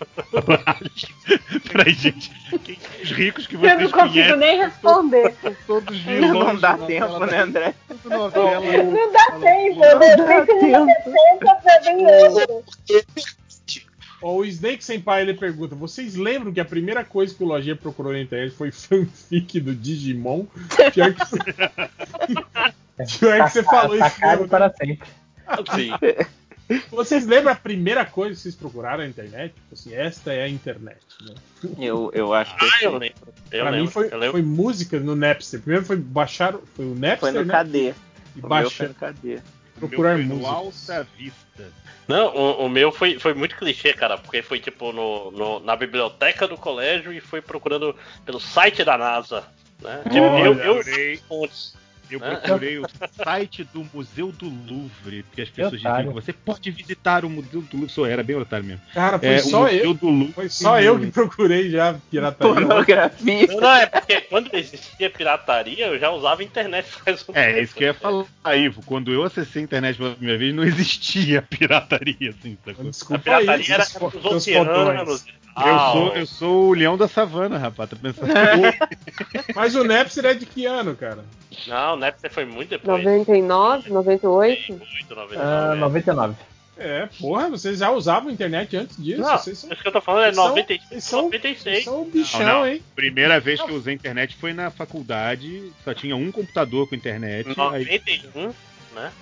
Peraí, 1.70 1.92
gente. 1.92 2.30
Quem 2.64 2.78
os 3.02 3.10
ricos 3.12 3.46
que 3.46 3.54
Eu 3.56 3.60
vocês 3.60 3.80
não 3.82 3.90
consigo 3.90 4.12
conhecem? 4.12 4.36
nem 4.38 4.58
responder. 4.58 5.34
São 5.42 5.56
todos 5.66 5.98
vilões. 5.98 6.32
Não 6.32 6.56
dá 6.56 6.78
tempo, 6.78 7.18
né, 7.20 7.26
da- 7.26 7.42
André? 7.42 7.74
Não 8.04 8.30
dá 9.12 9.24
tempo, 9.40 9.84
eu 9.84 9.98
que 10.46 10.54
me 10.54 10.94
tempo 10.94 11.62
pra 11.62 11.80
bem 11.84 12.06
outra. 12.06 12.46
Ó, 14.22 14.34
o 14.36 14.44
Snake 14.44 14.84
Senpai 14.84 15.22
ele 15.22 15.34
pergunta: 15.34 15.74
Vocês 15.74 16.14
lembram 16.14 16.52
que 16.52 16.60
a 16.60 16.64
primeira 16.64 17.02
coisa 17.04 17.34
que 17.34 17.42
o 17.42 17.46
Lojinha 17.46 17.74
procurou 17.76 18.12
na 18.12 18.20
internet 18.20 18.54
foi 18.54 18.70
fanfic 18.70 19.60
do 19.60 19.74
Digimon? 19.74 20.44
Pior 20.92 21.14
que, 21.14 21.24
Pior 23.18 23.44
que 23.44 23.50
você 23.50 23.62
falou 23.62 23.96
tá 23.98 24.06
isso 24.08 24.20
caro 24.20 24.32
mesmo. 24.40 24.48
para 24.48 24.70
sempre. 24.70 25.08
Sim. 25.74 25.90
Vocês 26.90 27.26
lembram 27.26 27.52
a 27.52 27.56
primeira 27.56 28.04
coisa 28.04 28.34
que 28.34 28.40
vocês 28.42 28.54
procuraram 28.54 28.98
na 28.98 29.06
internet? 29.08 29.52
Tipo 29.54 29.74
assim, 29.74 29.94
esta 29.94 30.32
é 30.32 30.42
a 30.44 30.48
internet. 30.48 30.98
Né? 31.22 31.34
Eu, 31.78 32.10
eu 32.14 32.32
acho 32.32 32.56
que. 32.56 32.64
Ah, 32.64 32.78
eu 32.82 32.92
lembro. 32.98 33.16
Eu 33.50 33.60
pra 33.62 33.70
lembro. 33.70 33.84
mim 33.86 33.90
foi, 33.90 34.06
eu 34.06 34.18
lembro. 34.18 34.32
foi 34.32 34.42
música 34.42 35.00
no 35.00 35.16
Napster. 35.16 35.60
Primeiro 35.60 35.84
foi 35.84 35.96
baixar. 35.96 36.54
Foi 36.74 36.84
o 36.86 36.94
Napster. 36.94 37.18
Foi 37.18 37.32
no 37.32 37.44
né? 37.44 37.64
KD. 37.64 37.78
E 37.78 37.82
O 37.82 37.84
meu 37.84 38.40
foi 38.40 38.48
baixar. 38.48 38.88
no 38.88 38.94
KD. 38.94 39.38
Procurar 39.78 40.18
música. 40.18 40.48
Alta 40.48 41.08
Vista. 41.16 41.72
Não, 42.06 42.34
o, 42.34 42.66
o 42.66 42.68
meu 42.68 42.90
foi, 42.90 43.18
foi 43.20 43.32
muito 43.34 43.56
clichê, 43.56 43.92
cara, 43.92 44.18
porque 44.18 44.42
foi 44.42 44.58
tipo 44.58 44.92
no, 44.92 45.30
no- 45.30 45.60
na 45.60 45.76
biblioteca 45.76 46.46
do 46.48 46.56
colégio 46.56 47.12
e 47.12 47.20
foi 47.20 47.40
procurando 47.40 47.94
pelo 48.26 48.40
site 48.40 48.82
da 48.84 48.98
NASA. 48.98 49.44
Né? 49.80 50.00
Tipo, 50.04 50.18
Olha, 50.26 50.44
eu, 50.44 50.54
eu 50.54 50.74
procurei- 50.74 51.16
fontes. 51.28 51.74
Eu 52.10 52.20
né? 52.20 52.36
procurei 52.36 52.78
o 52.78 52.84
site 53.24 53.64
do 53.72 53.86
Museu 53.92 54.32
do 54.32 54.46
Louvre, 54.46 55.22
porque 55.24 55.42
as 55.42 55.48
pessoas 55.48 55.80
diziam 55.80 56.12
você 56.12 56.32
pode 56.32 56.70
visitar 56.70 57.24
o 57.24 57.30
Museu 57.30 57.60
do 57.62 57.76
Louvre. 57.76 57.92
Sou, 57.92 58.06
era 58.06 58.22
bem 58.22 58.36
otário 58.36 58.64
mesmo. 58.64 58.80
Cara, 58.92 59.18
foi 59.18 59.28
É, 59.28 59.38
só 59.38 59.60
o 59.60 59.62
Museu 59.64 59.78
eu. 59.84 59.94
do 59.94 60.06
Louvre. 60.08 60.32
Foi 60.32 60.48
só 60.48 60.80
eu 60.80 60.98
que 60.98 61.06
procurei 61.08 61.70
já 61.70 61.94
pirataria. 62.10 62.54
Pornografia. 62.54 63.46
Não, 63.46 63.60
não, 63.60 63.74
é 63.74 63.86
porque 63.86 64.20
quando 64.30 64.50
existia 64.54 65.10
pirataria, 65.10 65.86
eu 65.86 65.98
já 65.98 66.10
usava 66.10 66.42
internet 66.42 66.86
faz 67.04 67.24
um 67.28 67.32
É, 67.32 67.46
tempo. 67.46 67.58
é 67.58 67.62
isso 67.62 67.74
que 67.74 67.84
eu 67.84 67.88
ia 67.88 67.94
falar, 67.94 68.26
Ivo. 68.56 68.82
Quando 68.84 69.12
eu 69.12 69.22
acessei 69.24 69.62
a 69.62 69.64
internet 69.64 69.96
pela 69.96 70.14
primeira 70.14 70.38
vez, 70.38 70.54
não 70.54 70.64
existia 70.64 71.42
pirataria, 71.48 72.30
assim? 72.30 72.58
A 72.66 72.82
Desculpa 72.82 73.22
pirataria 73.22 73.74
era 73.74 73.84
seus 73.84 74.12
dos 74.12 74.12
fo- 74.12 74.20
seus 74.20 74.34
oceanos. 74.36 75.24
Eu 75.56 75.62
tal. 75.62 75.92
sou, 75.92 76.08
eu 76.16 76.26
sou 76.26 76.68
o 76.68 76.72
leão 76.74 76.96
da 76.96 77.08
savana, 77.08 77.58
rapaz. 77.58 77.90
Tá 77.90 77.96
pensando? 78.00 78.30
Mas 79.54 79.74
o 79.74 79.84
Napster 79.84 80.24
é 80.26 80.34
de 80.34 80.46
que 80.46 80.64
ano, 80.66 80.94
cara? 80.94 81.24
Não, 81.66 81.94
o 81.94 81.96
Napster 81.96 82.30
foi 82.32 82.44
muito 82.44 82.70
depois. 82.70 83.02
99, 83.04 83.90
98? 83.90 84.72
98, 84.72 85.14
99. 85.14 85.36
Ah, 85.38 85.74
99. 85.74 86.34
É, 86.82 87.08
porra, 87.20 87.50
vocês 87.50 87.78
já 87.78 87.90
usavam 87.90 88.30
internet 88.30 88.74
antes 88.74 88.96
disso? 88.96 89.20
Não, 89.20 89.36
vocês 89.36 89.58
são, 89.58 89.70
isso 89.70 89.82
que 89.82 89.88
eu 89.88 89.92
tô 89.92 90.00
falando 90.00 90.22
é 90.24 90.32
Vocês 90.32 90.36
são- 90.36 90.48
95, 90.48 90.88
vocês 90.88 91.04
são- 91.04 91.22
96. 91.24 91.84
são 91.84 92.02
um 92.02 92.10
bichão, 92.10 92.40
Não, 92.40 92.46
não. 92.60 92.66
hein? 92.66 92.82
Primeira 92.96 93.38
vez 93.38 93.60
que 93.60 93.70
eu 93.70 93.74
usei 93.76 93.92
internet 93.94 94.34
foi 94.36 94.54
na 94.54 94.70
faculdade, 94.70 95.70
só 95.84 95.92
tinha 95.92 96.16
um 96.16 96.32
computador 96.32 96.88
com 96.88 96.94
internet. 96.94 97.48
Aí... 97.48 97.84
91, 97.84 98.54
né? 98.94 99.12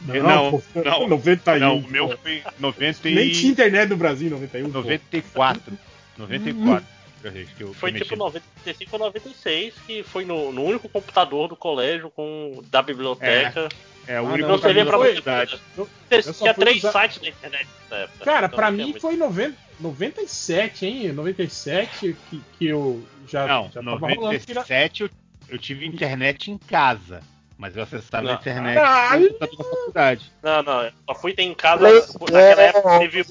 Não, 0.00 0.50
pô, 0.50 0.62
não, 0.84 1.08
91. 1.08 1.58
não, 1.58 1.78
o 1.78 1.88
meu 1.88 2.18
foi 2.18 2.42
90 2.58 3.08
e... 3.08 3.14
Nem 3.14 3.30
tinha 3.32 3.52
internet 3.52 3.88
no 3.90 3.96
Brasil 3.96 4.28
em 4.28 4.30
91. 4.30 4.70
pô. 4.70 4.78
94. 4.78 5.72
94. 6.16 6.86
primeira 7.20 7.34
vez 7.44 7.48
que 7.56 7.62
eu 7.62 7.74
Foi 7.74 7.92
que 7.92 7.98
tipo 8.00 8.10
mexi. 8.16 8.18
95 8.64 8.90
ou 8.92 8.98
96, 9.00 9.74
que 9.86 10.02
foi 10.04 10.24
no, 10.24 10.52
no 10.52 10.62
único 10.64 10.88
computador 10.88 11.48
do 11.48 11.56
colégio 11.56 12.10
com 12.10 12.62
da 12.70 12.80
biblioteca. 12.82 13.68
É, 14.06 14.20
o 14.20 14.26
Ah, 14.26 14.30
único 14.32 14.48
não, 14.48 14.56
não 14.56 14.62
servia 14.62 14.86
pra 14.86 14.96
eu- 14.96 15.88
Tinha 16.32 16.54
três 16.54 16.78
usar- 16.78 16.92
sites 16.92 17.18
da 17.20 17.28
internet 17.28 17.66
nessa 17.82 17.94
época. 18.04 18.24
Cara, 18.24 18.46
Então 18.46 18.56
pra 18.56 18.70
não 18.70 18.78
mim 18.78 18.84
muito. 18.84 19.00
foi 19.00 19.16
90, 19.16 19.54
97, 19.80 20.86
hein? 20.86 21.12
97 21.12 22.16
que, 22.30 22.40
que 22.58 22.66
eu 22.66 23.04
já, 23.28 23.46
Não, 23.46 23.64
já 23.70 23.82
tava 23.82 23.90
rolando. 24.14 24.38
tira- 24.38 24.60
97 24.60 25.02
eu, 25.02 25.10
eu 25.50 25.58
tive 25.58 25.86
internet 25.86 26.50
em 26.50 26.56
casa. 26.56 27.20
Mas 27.58 27.76
eu 27.76 27.82
acessava 27.82 28.22
Não. 28.22 28.30
a 28.30 28.34
internet 28.36 28.78
computador 28.78 29.56
da 29.58 29.64
faculdade. 29.64 30.32
Não, 30.42 30.62
não, 30.62 30.82
eu 30.84 30.92
só 31.08 31.14
fui 31.16 31.34
ter 31.34 31.42
em 31.42 31.54
casa. 31.54 31.80
Play- 31.80 32.00
Naquela 32.30 32.62
é. 32.62 32.66
época 32.68 32.98
teve 33.00 33.20
o 33.22 33.26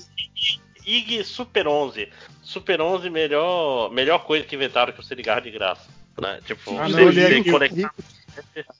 IG, 0.85 1.23
Super 1.23 1.67
11. 1.67 2.09
Super 2.43 2.81
11, 2.81 3.09
melhor, 3.09 3.89
melhor 3.91 4.19
coisa 4.19 4.45
que 4.45 4.55
inventaram 4.55 4.91
que 4.91 5.01
você 5.03 5.15
ligar 5.15 5.39
de 5.41 5.49
graça. 5.51 5.87
Né? 6.21 6.39
Tipo, 6.45 6.71
Ah, 6.77 6.83
não, 6.83 6.89
você, 6.89 7.01
eu 7.01 7.07
olhei 7.07 7.27
você 7.27 7.35
aqui. 7.39 7.51
conectar. 7.51 7.93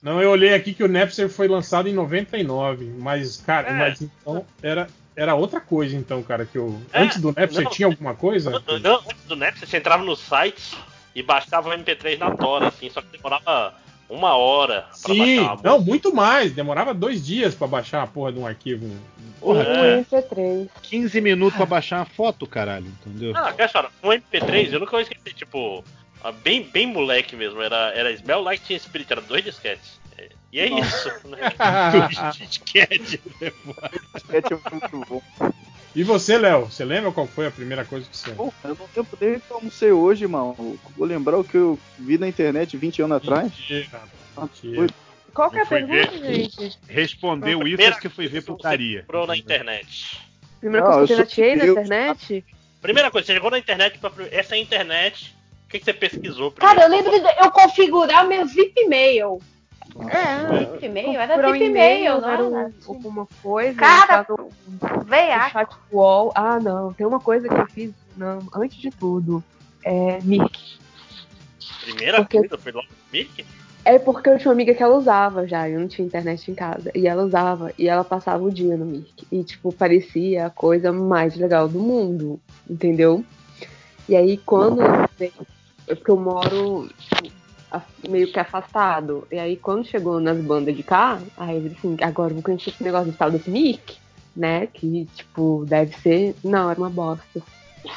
Não, 0.02 0.20
eu 0.22 0.30
olhei 0.30 0.54
aqui 0.54 0.72
que 0.74 0.84
o 0.84 0.88
Napster 0.88 1.28
foi 1.28 1.48
lançado 1.48 1.88
em 1.88 1.92
99, 1.92 2.84
mas, 2.98 3.38
cara, 3.38 3.68
É. 3.68 3.72
mas 3.72 4.00
então 4.02 4.44
era, 4.62 4.86
era 5.16 5.34
outra 5.34 5.60
coisa, 5.60 5.96
então, 5.96 6.22
cara, 6.22 6.44
que 6.46 6.56
eu. 6.58 6.80
É, 6.92 7.02
Antes 7.02 7.20
do 7.20 7.32
Napster 7.32 7.64
não. 7.64 7.70
tinha 7.70 7.86
alguma 7.86 8.14
coisa? 8.14 8.50
Não, 8.82 8.96
antes 9.00 9.24
do 9.26 9.34
Napster, 9.34 9.68
você 9.68 9.76
entrava 9.78 10.04
no 10.04 10.14
site 10.14 10.76
e 11.14 11.22
baixava 11.22 11.70
o 11.70 11.72
MP3 11.72 12.18
na 12.18 12.30
tora, 12.36 12.68
assim, 12.68 12.88
só 12.90 13.00
que 13.02 13.08
demorava 13.16 13.74
uma 14.08 14.36
hora 14.36 14.82
pra 15.02 15.14
Sim, 15.14 15.18
baixar 15.18 15.42
uma 15.42 15.50
música. 15.52 15.68
não, 15.68 15.80
muito 15.80 16.14
mais. 16.14 16.52
Demorava 16.52 16.94
dois 16.94 17.24
dias 17.24 17.54
pra 17.54 17.66
baixar 17.66 18.02
a 18.02 18.06
porra 18.06 18.32
de 18.32 18.38
um 18.38 18.46
arquivo. 18.46 18.88
Porra, 19.40 19.62
É. 19.62 19.96
Um 19.98 20.04
MP3. 20.04 20.68
15 20.82 21.20
minutos 21.20 21.56
pra 21.56 21.66
baixar 21.66 21.98
uma 21.98 22.06
foto, 22.06 22.46
caralho, 22.46 22.86
entendeu? 22.86 23.32
Ah, 23.36 23.52
cara, 23.52 23.88
um 24.02 24.08
MP3, 24.08 24.72
eu 24.72 24.80
nunca 24.80 24.92
vou 24.92 25.00
esquecer, 25.00 25.32
tipo, 25.34 25.84
ah, 26.24 26.32
bem, 26.32 26.62
bem 26.64 26.86
moleque 26.86 27.36
mesmo, 27.36 27.60
era, 27.62 27.92
era 27.94 28.10
Smell 28.12 28.40
Like 28.42 28.64
Teen 28.66 28.78
Spirit, 28.78 29.12
era 29.12 29.20
dois 29.20 29.44
disquetes. 29.44 30.00
É, 30.16 30.28
E 30.52 30.58
é 30.60 30.66
isso, 30.68 31.08
né? 31.28 31.38
Dois 31.92 32.36
disquete, 32.48 33.20
né, 33.40 33.52
pô? 33.64 35.22
E 35.94 36.02
você, 36.04 36.38
Léo, 36.38 36.66
você 36.66 36.84
lembra 36.84 37.10
qual 37.10 37.26
foi 37.26 37.46
a 37.46 37.50
primeira 37.50 37.84
coisa 37.84 38.08
que 38.08 38.16
você. 38.16 38.30
Porra, 38.32 38.52
eu 38.64 38.76
não 38.76 38.88
lembro 38.96 39.16
desde 39.18 39.40
que 39.40 39.50
eu 39.50 39.56
almocei 39.56 39.92
hoje, 39.92 40.26
mano. 40.26 40.78
Vou 40.96 41.06
lembrar 41.06 41.38
o 41.38 41.44
que 41.44 41.56
eu 41.56 41.78
vi 41.98 42.18
na 42.18 42.28
internet 42.28 42.76
20 42.76 43.02
anos 43.02 43.16
atrás. 43.16 43.44
Mentira, 43.52 44.02
Ah, 44.36 44.42
mentira. 44.42 44.76
foi- 44.76 44.88
Qual 45.34 45.50
que 45.50 45.58
é 45.58 45.62
a 45.62 45.66
pergunta, 45.66 46.10
ver- 46.10 46.34
gente? 46.34 46.78
Respondeu 46.88 47.58
isso 47.58 47.60
Primeira 47.60 47.92
porque 47.92 48.08
foi 48.08 48.28
ver 48.28 48.40
que 48.40 48.46
putaria. 48.46 49.04
Você 49.08 49.26
na 49.26 49.36
internet. 49.36 50.20
Primeira 50.60 50.86
Não, 50.86 50.92
coisa 50.94 51.06
que 51.06 51.12
eu 51.12 51.16
pirateei 51.26 51.56
na 51.56 51.64
eu- 51.64 51.72
internet? 51.72 52.44
Primeira 52.82 53.10
coisa, 53.10 53.26
você 53.26 53.34
chegou 53.34 53.50
na 53.50 53.58
internet 53.58 53.98
pra. 53.98 54.10
Essa 54.30 54.54
é 54.54 54.58
a 54.58 54.60
internet. 54.60 55.34
O 55.66 55.70
que, 55.70 55.78
que 55.78 55.84
você 55.84 55.92
pesquisou 55.92 56.50
primeiro? 56.50 56.80
Cara, 56.80 56.82
eu 56.82 56.90
lembro 56.90 57.10
de 57.20 57.44
eu 57.44 57.50
configurar 57.50 58.26
meu 58.26 58.46
VIP 58.46 58.86
Mail. 58.86 59.38
É. 60.10 60.64
VIP 60.66 60.88
Mail? 60.88 61.20
Era 61.20 61.26
Procurar 61.34 61.48
um 61.48 61.52
VIP 61.52 61.64
e-mail, 61.66 62.10
Mail, 62.12 62.20
não 62.20 62.28
era 62.28 62.42
era? 62.42 62.44
um- 62.48 62.72
alguma 62.86 63.28
coisa. 63.42 63.74
Cara, 63.78 64.26
no- 64.28 64.50
Veiaco. 65.04 65.50
chat 65.50 65.76
wall. 65.92 66.32
Ah, 66.34 66.58
não. 66.60 66.92
Tem 66.92 67.06
uma 67.06 67.20
coisa 67.20 67.48
que 67.48 67.54
eu 67.54 67.66
fiz 67.66 67.92
não, 68.16 68.40
antes 68.54 68.78
de 68.78 68.90
tudo. 68.90 69.42
É 69.82 70.18
Mirk. 70.22 70.78
Primeira 71.84 72.18
Porque- 72.18 72.38
coisa 72.40 72.58
foi 72.58 72.72
logo 72.72 72.86
Mirk? 73.12 73.44
É 73.84 73.98
porque 73.98 74.28
eu 74.28 74.36
tinha 74.36 74.48
uma 74.48 74.52
amiga 74.52 74.74
que 74.74 74.82
ela 74.82 74.96
usava 74.96 75.46
já, 75.48 75.66
eu 75.68 75.80
não 75.80 75.88
tinha 75.88 76.06
internet 76.06 76.50
em 76.50 76.54
casa. 76.54 76.90
E 76.94 77.06
ela 77.08 77.22
usava, 77.24 77.72
e 77.78 77.88
ela 77.88 78.04
passava 78.04 78.44
o 78.44 78.50
dia 78.50 78.76
no 78.76 78.84
Mirk. 78.84 79.26
E, 79.32 79.42
tipo, 79.42 79.72
parecia 79.72 80.46
a 80.46 80.50
coisa 80.50 80.92
mais 80.92 81.34
legal 81.36 81.66
do 81.68 81.78
mundo, 81.78 82.38
entendeu? 82.68 83.24
E 84.06 84.14
aí, 84.14 84.36
quando 84.38 84.82
veio- 85.18 85.32
é 85.86 85.94
porque 85.94 86.10
eu 86.10 86.16
moro 86.18 86.88
tipo, 86.98 87.37
meio 88.08 88.30
que 88.32 88.38
afastado. 88.38 89.26
E 89.30 89.38
aí, 89.38 89.56
quando 89.56 89.86
chegou 89.86 90.20
nas 90.20 90.38
bandas 90.38 90.76
de 90.76 90.82
cá, 90.82 91.20
aí 91.36 91.56
eu 91.56 91.62
disse 91.62 91.76
assim: 91.78 91.96
agora 92.00 92.30
eu 92.30 92.34
vou 92.34 92.42
conhecer 92.42 92.70
esse 92.70 92.82
negócio 92.82 93.10
de 93.10 93.16
tal 93.16 93.30
desse 93.30 93.50
Mirk, 93.50 93.96
né? 94.36 94.66
Que, 94.66 95.06
tipo, 95.14 95.64
deve 95.66 95.94
ser. 95.98 96.34
Não, 96.42 96.70
era 96.70 96.78
uma 96.78 96.90
bosta. 96.90 97.42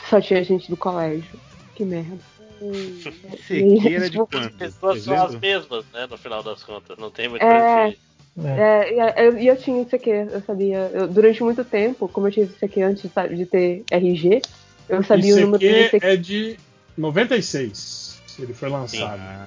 Só 0.09 0.19
tinha 0.21 0.43
gente 0.43 0.69
do 0.69 0.77
colégio. 0.77 1.39
Que 1.75 1.85
merda. 1.85 2.17
Sequeira 3.47 4.09
de 4.09 4.19
Tipo? 4.19 4.37
As 4.37 4.47
pessoas 4.49 5.01
são 5.03 5.25
as 5.25 5.35
mesmas, 5.39 5.85
né? 5.93 6.07
No 6.09 6.17
final 6.17 6.43
das 6.43 6.63
contas. 6.63 6.97
Não 6.97 7.09
tem 7.09 7.27
muito 7.27 7.43
É. 7.43 7.95
É, 8.37 8.93
e 8.93 9.25
eu, 9.25 9.37
e 9.39 9.47
eu 9.47 9.57
tinha 9.57 9.81
isso 9.81 9.95
aqui, 9.95 10.09
eu 10.09 10.41
sabia. 10.47 10.89
Eu- 10.93 11.07
durante 11.07 11.43
muito 11.43 11.65
tempo, 11.65 12.07
como 12.07 12.27
eu 12.27 12.31
tinha 12.31 12.45
isso 12.45 12.63
aqui 12.63 12.81
antes 12.81 13.03
de, 13.03 13.35
de 13.35 13.45
ter 13.45 13.83
RG, 13.91 14.41
eu 14.87 15.03
sabia 15.03 15.35
o 15.35 15.39
número 15.41 15.59
do 15.59 15.65
ICQ 15.65 15.97
ICQ. 15.97 16.05
é 16.07 16.15
de 16.15 16.57
96. 16.97 18.10
Ele 18.41 18.53
foi 18.53 18.69
lançado. 18.69 19.19
Ah, 19.19 19.45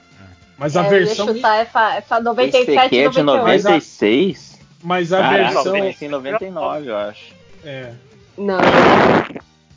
Mas 0.59 0.77
a 0.77 0.85
É, 0.85 0.89
eu 0.89 0.93
ia 1.01 1.07
versão. 1.07 1.27
chutar 1.35 1.57
essa, 1.57 1.94
essa 1.97 2.21
97 2.21 2.71
Esse 2.71 2.78
aqui 2.78 2.99
é 3.01 3.09
de 3.09 3.23
98. 3.23 3.62
96? 3.65 4.59
Mas 4.83 5.12
a 5.12 5.21
Caraca, 5.21 5.43
versão. 5.55 5.65
eu 5.65 5.73
conheci 5.83 6.05
em 6.05 6.09
99, 6.09 6.89
eu 6.91 6.97
acho. 6.97 7.35
É. 7.65 7.93
Não. 8.39 8.59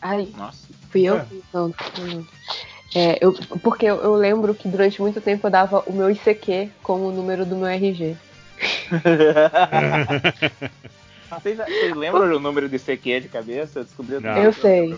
Ai, 0.02 0.28
Nossa. 0.38 0.68
fui 0.92 1.04
eu? 1.04 1.16
É. 1.18 1.26
Não, 1.54 1.68
não. 1.70 2.28
É, 2.96 3.18
eu, 3.22 3.34
porque 3.64 3.86
eu, 3.86 3.96
eu 4.02 4.16
lembro 4.16 4.54
que 4.54 4.68
durante 4.68 5.02
muito 5.02 5.20
tempo 5.22 5.48
eu 5.48 5.52
dava 5.52 5.84
o 5.88 5.94
meu 5.94 6.10
ICQ 6.12 6.70
como 6.84 7.06
o 7.08 7.12
número 7.12 7.46
do 7.46 7.56
meu 7.56 7.68
RG. 7.68 8.16
Vocês, 11.30 11.58
vocês 11.58 11.94
lembram 11.96 12.24
o 12.36 12.40
número 12.40 12.70
de 12.70 12.80
CQ 12.80 13.20
de 13.22 13.28
cabeça? 13.28 13.80
Eu 13.80 13.84
descobri 13.84 14.16
o 14.16 14.22
Eu 14.26 14.52
do 14.52 14.62
sei. 14.62 14.94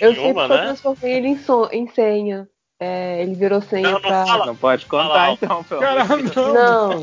Eu 0.00 0.12
eu 0.12 0.48
né? 0.48 0.58
transformei 0.58 1.12
ele 1.14 1.26
em, 1.28 1.38
so- 1.38 1.68
em 1.72 1.88
senha. 1.88 2.48
É, 2.84 3.22
ele 3.22 3.34
virou 3.36 3.60
senha 3.62 3.82
Não, 3.82 3.92
não 3.92 4.00
pra. 4.00 4.26
fala. 4.26 4.46
Não 4.46 4.56
pode 4.56 4.86
contar 4.86 5.08
Fala. 5.08 5.32
então, 5.40 5.62
pelo 5.64 5.80
Cara, 5.80 6.02
amor 6.02 6.18
de 6.22 6.30
Deus. 6.30 6.54
não. 6.54 7.02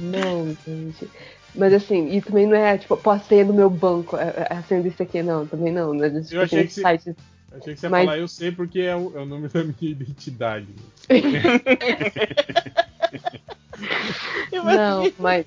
Não, 0.00 0.56
gente. 0.66 1.10
Mas 1.54 1.74
assim, 1.74 2.14
e 2.16 2.22
também 2.22 2.46
não 2.46 2.56
é 2.56 2.78
tipo, 2.78 2.96
pô, 2.96 3.10
a 3.10 3.18
senha 3.18 3.44
do 3.44 3.52
meu 3.52 3.68
banco, 3.68 4.16
é, 4.16 4.46
é 4.50 4.54
a 4.54 4.62
senha 4.62 4.80
desse 4.80 5.02
aqui, 5.02 5.22
não, 5.22 5.46
também 5.46 5.70
não. 5.72 5.92
Né? 5.92 6.08
Tipo, 6.22 6.36
Eu 6.36 6.42
achei 6.42 6.58
tem 6.60 6.68
que 6.68 6.72
você- 6.74 6.80
sites- 6.82 7.14
Achei 7.50 7.74
que 7.74 7.80
você 7.80 7.86
ia 7.86 7.90
Mas- 7.90 8.04
falar, 8.06 8.18
eu 8.18 8.28
sei 8.28 8.52
porque 8.52 8.80
é 8.80 8.94
o, 8.96 9.12
é 9.16 9.20
o 9.20 9.26
nome 9.26 9.48
da 9.48 9.62
minha 9.64 9.74
identidade. 9.82 10.68
Não, 14.52 15.12
mas 15.18 15.46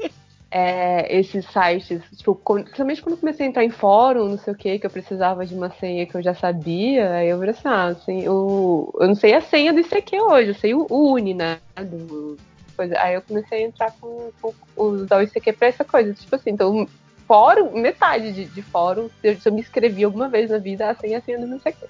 é, 0.52 1.18
esses 1.18 1.46
sites, 1.46 2.02
tipo, 2.18 2.36
quando- 2.36 2.66
principalmente 2.66 3.02
quando 3.02 3.18
comecei 3.18 3.46
a 3.46 3.50
entrar 3.50 3.64
em 3.64 3.70
fórum, 3.70 4.28
não 4.30 4.38
sei 4.38 4.54
o 4.54 4.58
que, 4.58 4.78
que 4.80 4.86
eu 4.86 4.90
precisava 4.90 5.46
de 5.46 5.56
uma 5.56 5.72
senha 5.72 6.06
que 6.06 6.16
eu 6.16 6.22
já 6.22 6.36
sabia, 6.36 7.14
aí 7.14 7.30
eu 7.30 7.38
falei 7.38 7.52
assim, 7.52 7.68
ah, 7.68 7.86
assim, 7.86 8.22
eu, 8.24 8.94
eu 9.00 9.08
não 9.08 9.16
sei 9.16 9.34
a 9.34 9.42
senha 9.42 9.72
do 9.74 9.80
ICQ 9.80 10.22
hoje, 10.22 10.50
eu 10.50 10.56
sei 10.56 10.74
o 10.74 10.86
Uni, 10.90 11.34
né? 11.34 11.60
Do, 11.78 12.38
coisa. 12.82 13.00
Aí 13.00 13.16
eu 13.16 13.22
comecei 13.22 13.64
a 13.64 13.68
entrar 13.68 13.92
com, 14.00 14.32
com 14.42 14.54
usar 14.76 15.18
o 15.18 15.22
ICQ 15.22 15.54
pra 15.54 15.68
essa 15.68 15.86
coisa, 15.86 16.14
tipo 16.14 16.36
assim, 16.36 16.52
então 16.52 16.88
fórum, 17.28 17.72
metade 17.80 18.34
de, 18.34 18.46
de 18.46 18.62
fórum, 18.62 19.10
se 19.22 19.40
eu, 19.46 19.54
me 19.54 19.62
inscrevi 19.62 20.04
alguma 20.04 20.28
vez 20.28 20.50
na 20.50 20.58
vida, 20.58 20.90
assim, 20.90 21.16
assim, 21.16 21.38
não 21.38 21.60
sei 21.60 21.72
o 21.72 21.76
quê. 21.76 21.88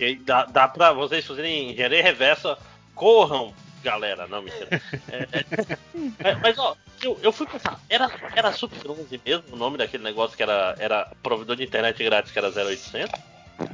E 0.00 0.16
dá, 0.16 0.46
dá 0.46 0.66
pra 0.66 0.92
vocês 0.92 1.24
fazerem 1.24 1.70
engenharia 1.70 2.02
reversa, 2.02 2.58
corram, 2.94 3.52
galera. 3.82 4.26
Não, 4.26 4.42
mentira. 4.42 4.68
É, 5.08 5.16
é, 5.32 6.30
é, 6.30 6.34
mas, 6.36 6.58
ó, 6.58 6.76
eu, 7.02 7.18
eu 7.22 7.32
fui 7.32 7.46
pensar, 7.46 7.78
era, 7.88 8.10
era 8.34 8.52
Super 8.52 8.90
11 8.90 9.20
mesmo 9.24 9.44
o 9.52 9.56
nome 9.56 9.76
daquele 9.78 10.02
negócio 10.04 10.36
que 10.36 10.42
era, 10.42 10.74
era 10.78 11.08
provedor 11.22 11.56
de 11.56 11.64
internet 11.64 12.02
grátis 12.02 12.32
que 12.32 12.38
era 12.38 12.48
0800? 12.50 13.20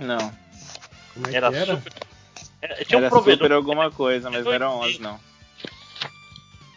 Não. 0.00 0.32
Como 1.14 1.26
é 1.28 1.34
Era 1.34 1.50
que 1.50 1.56
era? 1.56 1.76
super. 1.76 1.92
é, 2.62 2.84
tinha 2.84 2.98
um 2.98 3.02
Era 3.02 3.10
provedor. 3.10 3.38
super 3.38 3.52
alguma 3.52 3.90
coisa, 3.90 4.30
mas 4.30 4.44
não 4.44 4.52
era 4.52 4.70
11, 4.70 5.00
não. 5.00 5.18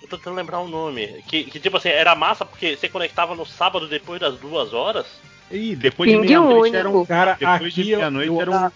Eu 0.02 0.08
tô 0.10 0.18
tentando 0.18 0.36
lembrar 0.36 0.60
o 0.60 0.68
nome. 0.68 1.08
Que, 1.28 1.46
que 1.46 1.60
tipo 1.60 1.78
assim, 1.78 1.90
era 1.90 2.14
massa 2.16 2.46
porque 2.46 2.76
você 2.76 2.90
conectava 2.90 3.36
no 3.36 3.46
sábado 3.46 3.88
depois 3.88 4.20
das 4.20 4.38
duas 4.38 4.74
horas. 4.74 5.06
Ih, 5.50 5.76
depois 5.76 6.10
de 6.10 6.18
meia-noite 6.18 6.76
era 6.76 6.90
um. 6.90 7.06
Cara, 7.06 7.34
Depois 7.40 7.74
de 7.74 7.82
aqui 7.82 7.92
eu- 7.92 7.98
meia-noite 8.00 8.40
era 8.42 8.52
um 8.52 8.70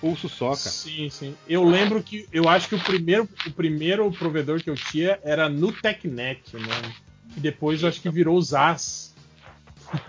pulso 0.00 0.28
só, 0.28 0.48
cara. 0.50 0.58
Sim, 0.58 1.08
sim. 1.10 1.36
Eu 1.46 1.64
lembro 1.64 2.02
que 2.02 2.28
eu 2.32 2.48
acho 2.48 2.68
que 2.68 2.74
o 2.74 2.80
primeiro, 2.84 3.28
o 3.46 3.50
primeiro 3.52 4.10
provedor 4.12 4.62
que 4.62 4.70
eu 4.70 4.74
tinha 4.76 5.18
era 5.22 5.48
no 5.48 5.72
Tecnet, 5.72 6.54
né? 6.56 6.94
E 7.36 7.40
depois 7.40 7.82
eu 7.82 7.88
acho 7.88 8.00
que 8.00 8.08
virou 8.10 8.36
os 8.36 8.54
As. 8.54 9.14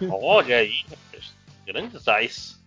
Olha 0.10 0.58
aí, 0.58 0.84
grandes 1.66 2.08
ais. 2.08 2.58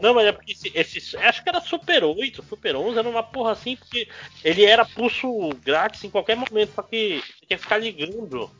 Não, 0.00 0.14
mas 0.14 0.26
é 0.26 0.32
porque 0.32 0.52
esse, 0.52 0.72
esse- 0.74 1.16
Acho 1.16 1.42
que 1.42 1.48
era 1.48 1.60
Super 1.60 2.02
8, 2.02 2.42
Super 2.42 2.74
11 2.74 2.98
era 2.98 3.08
uma 3.08 3.22
porra 3.22 3.52
assim, 3.52 3.76
porque 3.76 4.08
ele 4.42 4.64
era 4.64 4.84
pulso 4.84 5.50
grátis 5.64 6.02
em 6.02 6.10
qualquer 6.10 6.36
momento, 6.36 6.72
só 6.74 6.82
que 6.82 7.20
você 7.20 7.46
tinha 7.46 7.56
que 7.58 7.62
ficar 7.62 7.78
ligando 7.78 8.50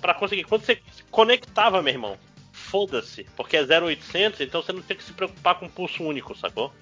pra 0.00 0.14
conseguir. 0.14 0.44
Quando 0.44 0.64
você 0.64 0.80
conectava, 1.10 1.80
meu 1.82 1.92
irmão, 1.92 2.18
foda-se, 2.52 3.24
porque 3.36 3.56
é 3.56 3.62
0800, 3.62 4.40
então 4.40 4.60
você 4.60 4.72
não 4.72 4.82
tinha 4.82 4.96
que 4.96 5.04
se 5.04 5.12
preocupar 5.12 5.54
com 5.60 5.68
pulso 5.68 6.02
único, 6.02 6.36
sacou? 6.36 6.72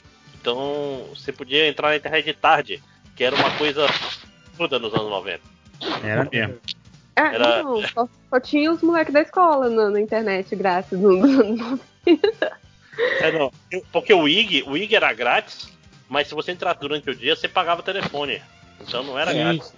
Então 0.46 1.04
você 1.12 1.32
podia 1.32 1.66
entrar 1.66 1.88
na 1.88 1.96
internet 1.96 2.24
de 2.24 2.32
tarde, 2.32 2.80
que 3.16 3.24
era 3.24 3.34
uma 3.34 3.50
coisa 3.58 3.84
toda 4.56 4.78
nos 4.78 4.94
anos 4.94 5.10
90. 5.10 5.40
Era 6.04 6.28
mesmo. 6.30 6.54
É, 7.16 7.20
Era- 7.20 7.62
não, 7.64 7.82
só, 7.88 8.08
só 8.30 8.38
tinha 8.40 8.70
os 8.70 8.80
moleques 8.80 9.12
da 9.12 9.22
escola 9.22 9.68
na, 9.68 9.90
na 9.90 10.00
internet 10.00 10.54
grátis. 10.54 10.96
No, 11.00 11.16
no- 11.16 11.80
É, 13.20 13.32
não, 13.32 13.50
porque 13.90 14.14
o 14.14 14.28
IG, 14.28 14.62
o 14.68 14.76
IG 14.76 14.94
era 14.94 15.12
grátis, 15.12 15.68
mas 16.08 16.28
se 16.28 16.34
você 16.34 16.52
entrasse 16.52 16.78
durante 16.78 17.10
o 17.10 17.14
dia, 17.16 17.34
você 17.34 17.48
pagava 17.48 17.82
telefone. 17.82 18.40
Então 18.80 19.02
não 19.02 19.18
era 19.18 19.32
grátis. 19.34 19.74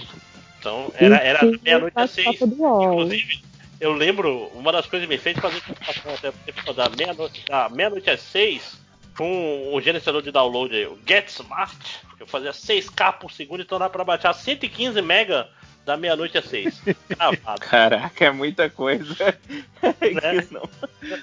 Então 0.60 0.92
era, 0.97 1.17
era 1.17 1.40
meia-noite 1.62 1.99
às 1.99 2.10
seis. 2.10 2.38
do 2.40 2.54
UOL. 2.62 2.83
Inclusive, 2.92 3.40
eu 3.81 3.92
lembro, 3.94 4.51
uma 4.54 4.70
das 4.70 4.84
coisas 4.84 5.08
que 5.08 5.15
me 5.15 5.18
fez 5.18 5.38
fazer 5.38 5.62
computação 5.62 6.12
até 6.12 6.31
porque 6.31 6.72
da 6.74 6.90
meia-noite 6.90 7.42
meia-noite 7.72 8.10
às 8.10 8.20
seis, 8.20 8.78
com 9.18 9.74
o 9.74 9.81
gerenciador 9.81 10.22
de 10.22 10.31
download 10.31 10.74
aí, 10.74 10.86
o 10.86 10.97
Get 11.06 11.28
Smart, 11.28 11.76
eu 12.20 12.26
fazia 12.26 12.52
6K 12.52 13.15
por 13.18 13.33
segundo, 13.33 13.62
então 13.62 13.76
dá 13.78 13.90
pra 13.90 14.04
baixar 14.04 14.33
115 14.33 15.02
mega 15.02 15.49
da 15.84 15.97
meia-noite 15.97 16.38
às 16.38 16.44
seis. 16.44 16.81
Caraca, 17.58 18.24
é 18.24 18.31
muita 18.31 18.70
coisa. 18.70 19.17
Né? 19.83 20.47
Não- 20.51 20.68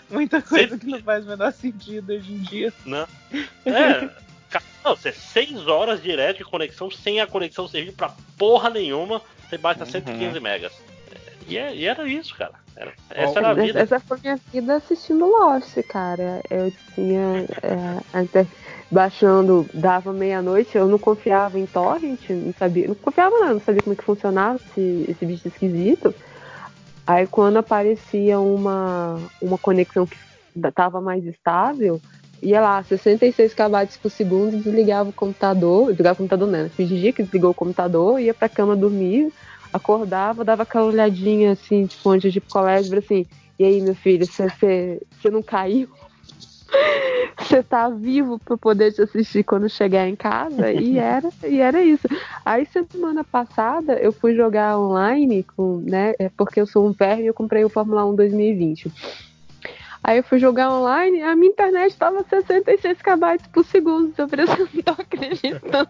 muita 0.09 0.41
coisa 0.41 0.77
que 0.77 0.85
não 0.85 1.01
faz 1.01 1.25
o 1.25 1.29
menor 1.29 1.51
sentido 1.53 2.13
hoje 2.13 2.31
em 2.33 2.39
dia. 2.39 2.73
Não. 2.85 3.07
É. 3.65 4.09
ca- 4.49 4.61
Não, 4.83 4.95
você 4.95 5.11
6 5.11 5.67
horas 5.67 6.01
direto 6.03 6.37
de 6.37 6.43
conexão 6.43 6.89
sem 6.91 7.19
a 7.21 7.27
conexão 7.27 7.67
servir 7.67 7.93
pra 7.93 8.13
porra 8.37 8.69
nenhuma, 8.69 9.21
você 9.47 9.57
baixa 9.57 9.85
115 9.85 10.39
megas. 10.39 10.73
E, 11.47 11.57
é- 11.57 11.75
e 11.75 11.85
era 11.85 12.07
isso, 12.07 12.35
cara. 12.35 12.53
Era- 12.75 12.93
essa 13.09 13.39
era 13.39 13.49
a 13.49 13.53
vida. 13.53 13.79
Essa 13.79 13.99
foi 13.99 14.17
minha 14.21 14.39
vida 14.51 14.75
assistindo 14.75 15.25
Lost, 15.25 15.77
cara. 15.87 16.41
Eu 16.49 16.73
tinha 16.93 17.45
é, 17.61 18.01
a 18.13 18.21
inter- 18.23 18.47
baixando, 18.91 19.67
dava 19.73 20.11
meia-noite, 20.11 20.77
eu 20.77 20.87
não 20.87 20.99
confiava 20.99 21.57
em 21.57 21.65
torrent, 21.65 22.29
não 22.29 22.53
sabia, 22.57 22.87
não 22.87 22.95
confiava 22.95 23.35
não, 23.39 23.53
não 23.53 23.61
sabia 23.61 23.81
como 23.81 23.93
é 23.93 23.97
que 23.97 24.03
funcionava 24.03 24.59
esse, 24.71 25.05
esse 25.09 25.25
bicho 25.25 25.47
esquisito. 25.47 26.13
Aí 27.07 27.27
quando 27.27 27.57
aparecia 27.57 28.39
uma, 28.39 29.19
uma 29.41 29.57
conexão 29.57 30.05
que 30.05 30.17
tava 30.73 30.99
mais 30.99 31.23
estável, 31.25 32.01
ia 32.41 32.59
lá, 32.61 32.83
66 32.83 33.53
kbytes 33.53 33.97
por 33.97 34.09
segundo, 34.09 34.57
desligava 34.57 35.09
o 35.09 35.13
computador, 35.13 35.87
desligava 35.87 36.15
o 36.15 36.17
computador 36.17 36.47
não, 36.47 36.69
fingia 36.69 37.13
que 37.13 37.23
desligou 37.23 37.51
o 37.51 37.55
computador, 37.55 38.19
ia 38.19 38.33
pra 38.33 38.49
cama 38.49 38.75
dormir, 38.75 39.31
acordava, 39.75 40.43
dava 40.45 40.63
aquela 40.63 40.85
olhadinha 40.85 41.51
assim, 41.51 41.85
tipo, 41.85 42.09
antes 42.09 42.31
de 42.31 42.39
ir 42.39 42.41
pro 42.41 42.49
colégio, 42.51 42.97
assim, 42.97 43.25
e 43.59 43.63
aí, 43.63 43.81
meu 43.81 43.95
filho, 43.95 44.25
você- 44.25 45.01
não 45.31 45.41
caiu? 45.41 45.89
Você 47.37 47.61
tá 47.61 47.89
vivo 47.89 48.39
pra 48.39 48.57
poder 48.57 48.91
te 48.91 49.01
assistir 49.01 49.43
quando 49.43 49.69
chegar 49.69 50.07
em 50.07 50.15
casa? 50.15 50.71
E 50.71 50.97
era, 50.97 51.29
e 51.43 51.59
era 51.59 51.83
isso. 51.83 52.07
Aí 52.43 52.65
semana 52.65 53.23
passada 53.23 53.93
eu 53.99 54.11
fui 54.11 54.35
jogar 54.35 54.79
online 54.79 55.43
com, 55.55 55.77
né? 55.85 56.13
é 56.17 56.29
Porque 56.29 56.59
eu 56.59 56.65
sou 56.65 56.87
um 56.87 56.91
verme 56.91 57.23
e 57.23 57.27
eu 57.27 57.33
comprei 57.33 57.63
o 57.63 57.69
Fórmula 57.69 58.05
1 58.05 58.15
2020. 58.15 58.91
Aí 60.03 60.17
eu 60.17 60.23
fui 60.23 60.37
jogar 60.39 60.71
online, 60.71 61.21
a 61.23 61.35
minha 61.35 61.51
internet 61.51 61.95
tava 61.97 62.23
66 62.29 63.01
KB 63.01 63.39
por 63.51 63.65
segundo. 63.65 64.13
Eu 64.17 64.27
falei, 64.29 64.45
eu 64.45 64.69
não 64.73 64.83
tô 64.83 65.01
acreditando. 65.01 65.89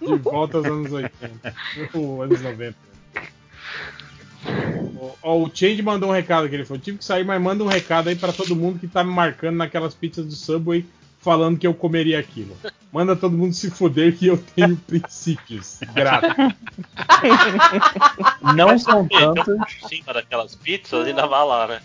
De 0.00 0.14
volta 0.16 0.58
aos 0.58 0.66
anos 0.66 0.92
80. 0.92 1.54
Ou 1.94 2.22
anos 2.22 2.40
90. 2.42 2.89
Ó, 5.22 5.42
o 5.44 5.50
Change 5.52 5.82
mandou 5.82 6.10
um 6.10 6.12
recado 6.12 6.48
que 6.48 6.54
ele 6.54 6.64
falou: 6.64 6.80
tive 6.80 6.98
que 6.98 7.04
sair, 7.04 7.24
mas 7.24 7.40
manda 7.40 7.64
um 7.64 7.68
recado 7.68 8.08
aí 8.08 8.16
pra 8.16 8.32
todo 8.32 8.56
mundo 8.56 8.78
que 8.78 8.88
tá 8.88 9.04
me 9.04 9.12
marcando 9.12 9.56
naquelas 9.56 9.94
pizzas 9.94 10.26
do 10.26 10.34
Subway 10.34 10.84
falando 11.20 11.58
que 11.58 11.66
eu 11.66 11.74
comeria 11.74 12.18
aquilo. 12.18 12.56
Manda 12.92 13.14
todo 13.14 13.36
mundo 13.36 13.54
se 13.54 13.70
foder 13.70 14.16
que 14.16 14.26
eu 14.26 14.38
tenho 14.38 14.76
princípios. 14.88 15.80
Grato. 15.94 16.34
Não 18.56 18.78
são 18.78 19.06
tantos. 19.06 19.44
por 19.44 19.88
cima 19.88 20.12
daquelas 20.14 20.54
pizzas 20.56 21.06
ainda 21.06 21.26
vai 21.26 21.46
lá, 21.46 21.66
né? 21.68 21.82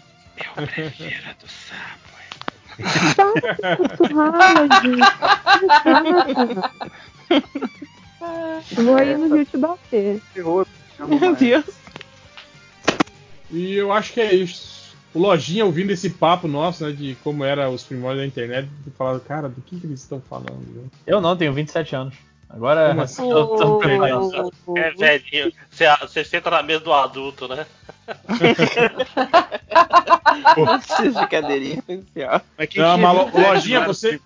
Vou 8.74 8.96
aí 8.98 9.18
no 9.18 9.36
Rio 9.36 9.46
te 9.46 9.58
bater. 9.58 10.22
Meu 10.36 11.36
Deus. 11.36 11.85
E 13.52 13.76
eu 13.76 13.92
acho 13.92 14.14
que 14.14 14.22
é 14.22 14.34
isso. 14.34 14.86
O 15.14 15.20
Lojinha 15.20 15.66
ouvindo 15.66 15.92
esse 15.92 16.10
papo 16.10 16.48
nosso, 16.48 16.86
né, 16.86 16.92
de 16.92 17.16
como 17.24 17.44
era 17.44 17.70
os 17.70 17.84
primórdios 17.84 18.24
da 18.24 18.28
internet, 18.28 18.68
falando, 18.98 19.22
cara, 19.22 19.48
do 19.48 19.62
que, 19.62 19.80
que 19.80 19.88
eles 19.88 20.02
estão 20.02 20.22
falando? 20.30 20.60
né? 20.76 20.84
Eu 21.08 21.22
não, 21.22 21.38
tenho 21.38 21.54
27 21.54 21.96
anos. 21.96 22.16
Agora 22.50 22.90
Como 22.90 23.02
assim? 23.02 23.30
eu 23.30 23.48
tô 23.48 23.76
aprendendo. 23.78 24.52
É 24.78 24.92
velhinho. 24.92 25.52
Você, 25.70 25.86
você 26.02 26.24
senta 26.24 26.50
na 26.50 26.64
mesa 26.64 26.84
do 26.84 26.94
adulto, 26.94 27.48
né? 27.48 27.66
Não 30.58 30.80
precisa 30.80 31.20
de 31.22 31.28
cadeirinha 31.28 31.76
especial. 31.76 32.42
Não, 32.78 32.98
mas 32.98 33.18
Lo- 33.18 33.32
Lojinha, 33.42 33.86
você, 33.86 34.20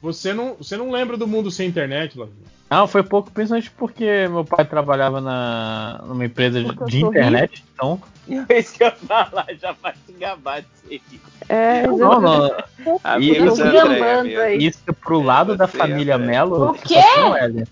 você, 0.00 0.32
não, 0.32 0.54
você 0.54 0.76
não 0.76 0.90
lembra 0.90 1.16
do 1.16 1.26
mundo 1.26 1.50
sem 1.50 1.68
internet, 1.68 2.16
Lojinha? 2.18 2.36
Não, 2.70 2.86
foi 2.86 3.02
pouco, 3.02 3.30
principalmente 3.32 3.70
porque 3.72 4.28
meu 4.28 4.44
pai 4.44 4.64
trabalhava 4.64 5.20
na, 5.20 6.02
numa 6.06 6.24
empresa 6.24 6.62
de, 6.62 6.68
eu 6.68 6.86
de 6.86 7.04
internet, 7.04 7.64
então. 7.74 8.00
É 8.48 8.60
isso 8.60 8.74
que 8.74 8.84
eu 8.84 8.92
falar, 8.92 9.46
já 9.60 9.72
vai 9.82 9.92
se 10.06 10.12
gabar 10.12 10.62
disso 10.62 10.84
aí. 10.88 11.02
É, 11.48 11.84
Não, 11.88 12.20
não. 12.20 12.56
Ah, 13.02 13.18
E 13.18 13.30
isso 13.44 13.60
é 13.60 14.22
mesmo. 14.22 14.62
isso 14.62 14.94
pro 15.02 15.20
lado 15.20 15.56
da 15.56 15.66
Você, 15.66 15.78
família 15.78 16.14
Andréia. 16.14 16.44
Mello. 16.44 16.70
O 16.70 16.74
quê? 16.74 16.94
Hélio. 17.40 17.66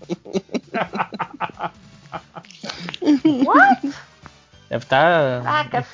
What? 3.45 3.81
Deve 4.69 4.83
estar. 4.83 5.43
Caraca, 5.43 5.85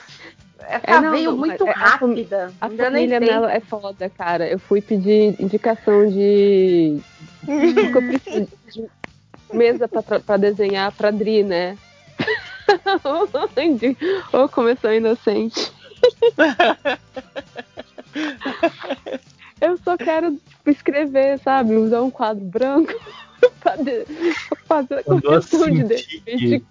essa 0.68 0.84
É, 0.92 1.02
não, 1.02 1.12
veio 1.12 1.32
não, 1.32 1.38
muito 1.38 1.66
é, 1.66 1.72
a 1.72 1.74
fam- 1.74 2.10
rápida. 2.10 2.54
A 2.62 2.68
nem 2.70 2.78
família 2.78 3.20
dela 3.20 3.52
é 3.52 3.60
foda, 3.60 4.10
cara. 4.10 4.48
Eu 4.48 4.60
fui 4.60 4.82
pedir 4.82 5.36
indicação 5.40 6.08
de. 6.10 7.00
Preciso 8.22 8.48
de 8.74 8.90
mesa 9.54 9.88
pra, 9.88 10.20
pra 10.20 10.38
desenhar 10.38 10.92
pra 10.92 11.12
Dri, 11.12 11.44
né? 11.44 11.78
Ou 14.34 14.50
começou 14.50 14.92
inocente. 14.94 15.72
Eu 19.62 19.78
só 19.78 19.96
quero 19.98 20.32
tipo, 20.32 20.70
escrever, 20.70 21.40
sabe? 21.40 21.76
Usar 21.76 22.02
um 22.02 22.12
quadro 22.12 22.44
branco 22.44 22.94
pra, 23.62 23.76
de- 23.78 24.06
pra 24.50 24.58
fazer 24.68 24.96
a 25.00 25.04
correção 25.04 25.70
de 25.70 26.64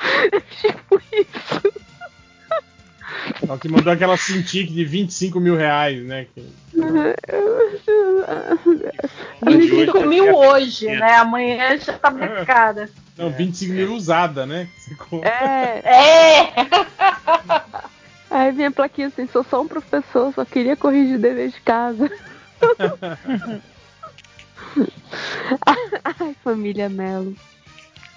Cintiq, 0.00 0.30
defeito. 0.30 1.40
três- 1.60 1.88
Só 3.46 3.56
que 3.56 3.68
mandou 3.68 3.92
aquela 3.92 4.16
Cintiq 4.16 4.72
de 4.72 4.84
25 4.84 5.40
mil 5.40 5.56
reais, 5.56 6.04
né? 6.04 6.26
que- 6.34 6.52
25 9.42 10.00
mil 10.06 10.34
hoje, 10.34 10.86
né? 10.86 11.14
Amanhã 11.16 11.76
já 11.78 11.92
tá 11.94 12.10
mais 12.10 12.46
cara. 12.46 12.88
Não, 13.16 13.30
25 13.30 13.72
mil 13.72 13.94
usada, 13.94 14.44
né? 14.46 14.68
É. 15.24 15.80
É! 15.84 16.52
Aí 18.30 18.52
vinha 18.52 18.68
a 18.68 18.72
plaquinha 18.72 19.08
assim, 19.08 19.26
sou 19.26 19.42
só 19.42 19.62
um 19.62 19.68
professor, 19.68 20.32
só 20.34 20.44
queria 20.44 20.76
corrigir 20.76 21.18
dever 21.18 21.50
de 21.50 21.60
casa. 21.62 22.10
Ai, 26.20 26.36
família 26.44 26.88
Melo. 26.88 27.34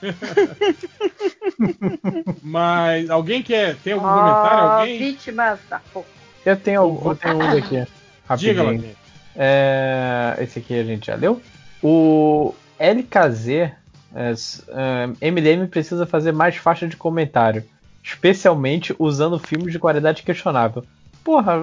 Mas 2.41 3.09
alguém 3.09 3.41
quer. 3.41 3.75
Tem 3.77 3.93
algum 3.93 4.07
comentário? 4.07 4.63
Alguém? 4.79 4.97
Vítimas 4.99 5.59
da 5.69 5.79
fofa. 5.79 6.07
Eu 6.45 6.57
tenho, 6.57 7.01
eu 7.05 7.15
tenho 7.15 7.37
um 7.37 7.41
aqui. 7.41 7.69
Diga, 7.69 7.87
Rapidinho. 8.27 8.63
Laguinha. 8.65 8.93
É, 9.35 10.37
esse 10.41 10.59
aqui 10.59 10.79
a 10.79 10.83
gente 10.83 11.07
já 11.07 11.15
leu. 11.15 11.41
O 11.83 12.53
LKZ, 12.79 13.47
é, 13.49 13.73
é, 14.11 15.31
MDM 15.31 15.67
precisa 15.67 16.05
fazer 16.05 16.31
mais 16.31 16.55
faixa 16.55 16.87
de 16.87 16.97
comentário, 16.97 17.63
especialmente 18.03 18.95
usando 18.99 19.39
filmes 19.39 19.71
de 19.71 19.79
qualidade 19.79 20.23
questionável. 20.23 20.83
Porra, 21.23 21.53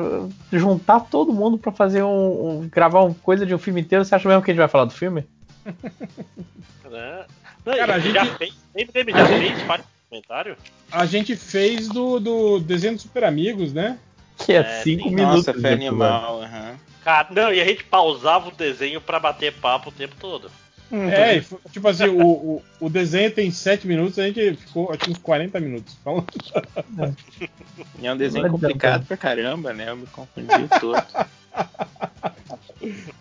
juntar 0.53 1.01
todo 1.01 1.33
mundo 1.33 1.59
pra 1.59 1.73
fazer 1.73 2.03
um, 2.05 2.61
um- 2.61 2.69
gravar 2.73 3.03
uma 3.03 3.15
coisa 3.15 3.45
de 3.45 3.55
um 3.55 3.59
filme 3.59 3.81
inteiro, 3.81 4.05
você 4.05 4.15
acha 4.15 4.29
mesmo 4.29 4.43
que 4.43 4.51
a 4.51 4.55
gente 4.55 4.61
vai 4.61 4.69
falar 4.69 4.85
do 4.85 4.93
filme? 4.93 5.25
Né? 6.91 7.25
Não, 7.67 7.77
Cara, 7.77 7.95
a 7.97 7.99
gente- 7.99 8.15
já 8.15 8.25
fez, 8.37 8.55
MDM 8.75 9.13
já 9.13 9.27
fez 9.27 9.63
faz 9.63 9.83
comentário? 10.09 10.57
A 10.91 11.05
gente 11.05 11.37
fez 11.37 11.87
do, 11.89 12.19
do 12.19 12.61
desenho 12.61 12.95
dos 12.95 13.03
Super 13.03 13.25
Amigos, 13.25 13.75
né? 13.75 13.99
Que 14.39 14.53
é 14.55 14.57
É, 14.61 14.83
5 14.83 15.03
sim. 15.09 15.15
minutos. 15.15 15.47
Nossa, 15.47 15.53
foi 15.53 15.61
episódio. 15.73 15.89
animal, 15.89 16.43
aham. 16.43 16.77
Cara, 17.05 17.29
não, 17.31 17.53
e 17.53 17.61
a 17.61 17.65
gente 17.65 17.85
pausava 17.85 18.49
o 18.49 18.53
desenho 18.53 19.01
pra 19.03 19.21
bater 19.21 19.53
papo 19.53 19.91
o 19.91 19.93
tempo 19.93 20.15
todo. 20.19 20.51
É, 20.91 21.37
e 21.37 21.43
foi- 21.43 21.59
tipo 21.71 21.87
assim, 21.87 22.07
o, 22.09 22.23
o, 22.27 22.63
o 22.81 22.89
desenho 22.89 23.31
tem 23.31 23.51
7 23.51 23.87
minutos, 23.87 24.19
a 24.19 24.27
gente 24.27 24.55
ficou 24.57 24.91
acho, 24.91 25.11
uns 25.11 25.19
40 25.19 25.61
minutos 25.61 25.95
falando. 26.03 26.27
E 28.01 28.07
é 28.07 28.13
um 28.13 28.17
desenho 28.17 28.49
complicado 28.51 29.05
pra 29.05 29.17
caramba, 29.19 29.75
né? 29.75 29.91
Eu 29.91 29.97
me 29.99 30.07
confundi 30.07 30.49
todo. 30.81 31.03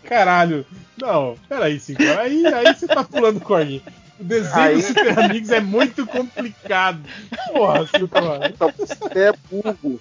Caralho. 0.04 0.64
Não, 1.00 1.36
peraí, 1.48 1.78
cinco. 1.78 2.02
Aí, 2.02 2.46
aí 2.46 2.74
você 2.74 2.86
tá 2.86 3.04
pulando 3.04 3.40
corguinho. 3.40 3.82
O 4.18 4.24
desenho 4.24 4.56
Aí- 4.56 4.74
dos 4.74 4.84
Super 4.86 5.18
Amigos 5.18 5.50
é 5.50 5.60
muito 5.60 6.04
complicado. 6.06 7.00
Porra, 7.52 7.86
cinco, 7.86 8.08
Você 8.88 9.18
é 9.20 9.32
burro. 9.50 10.00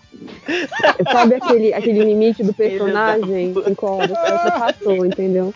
Sabe 1.12 1.36
aquele, 1.36 1.74
aquele 1.74 2.04
limite 2.04 2.44
do 2.44 2.54
personagem? 2.54 3.36
Aí 3.36 3.54
você 3.54 4.52
passou, 4.52 5.06
entendeu? 5.06 5.54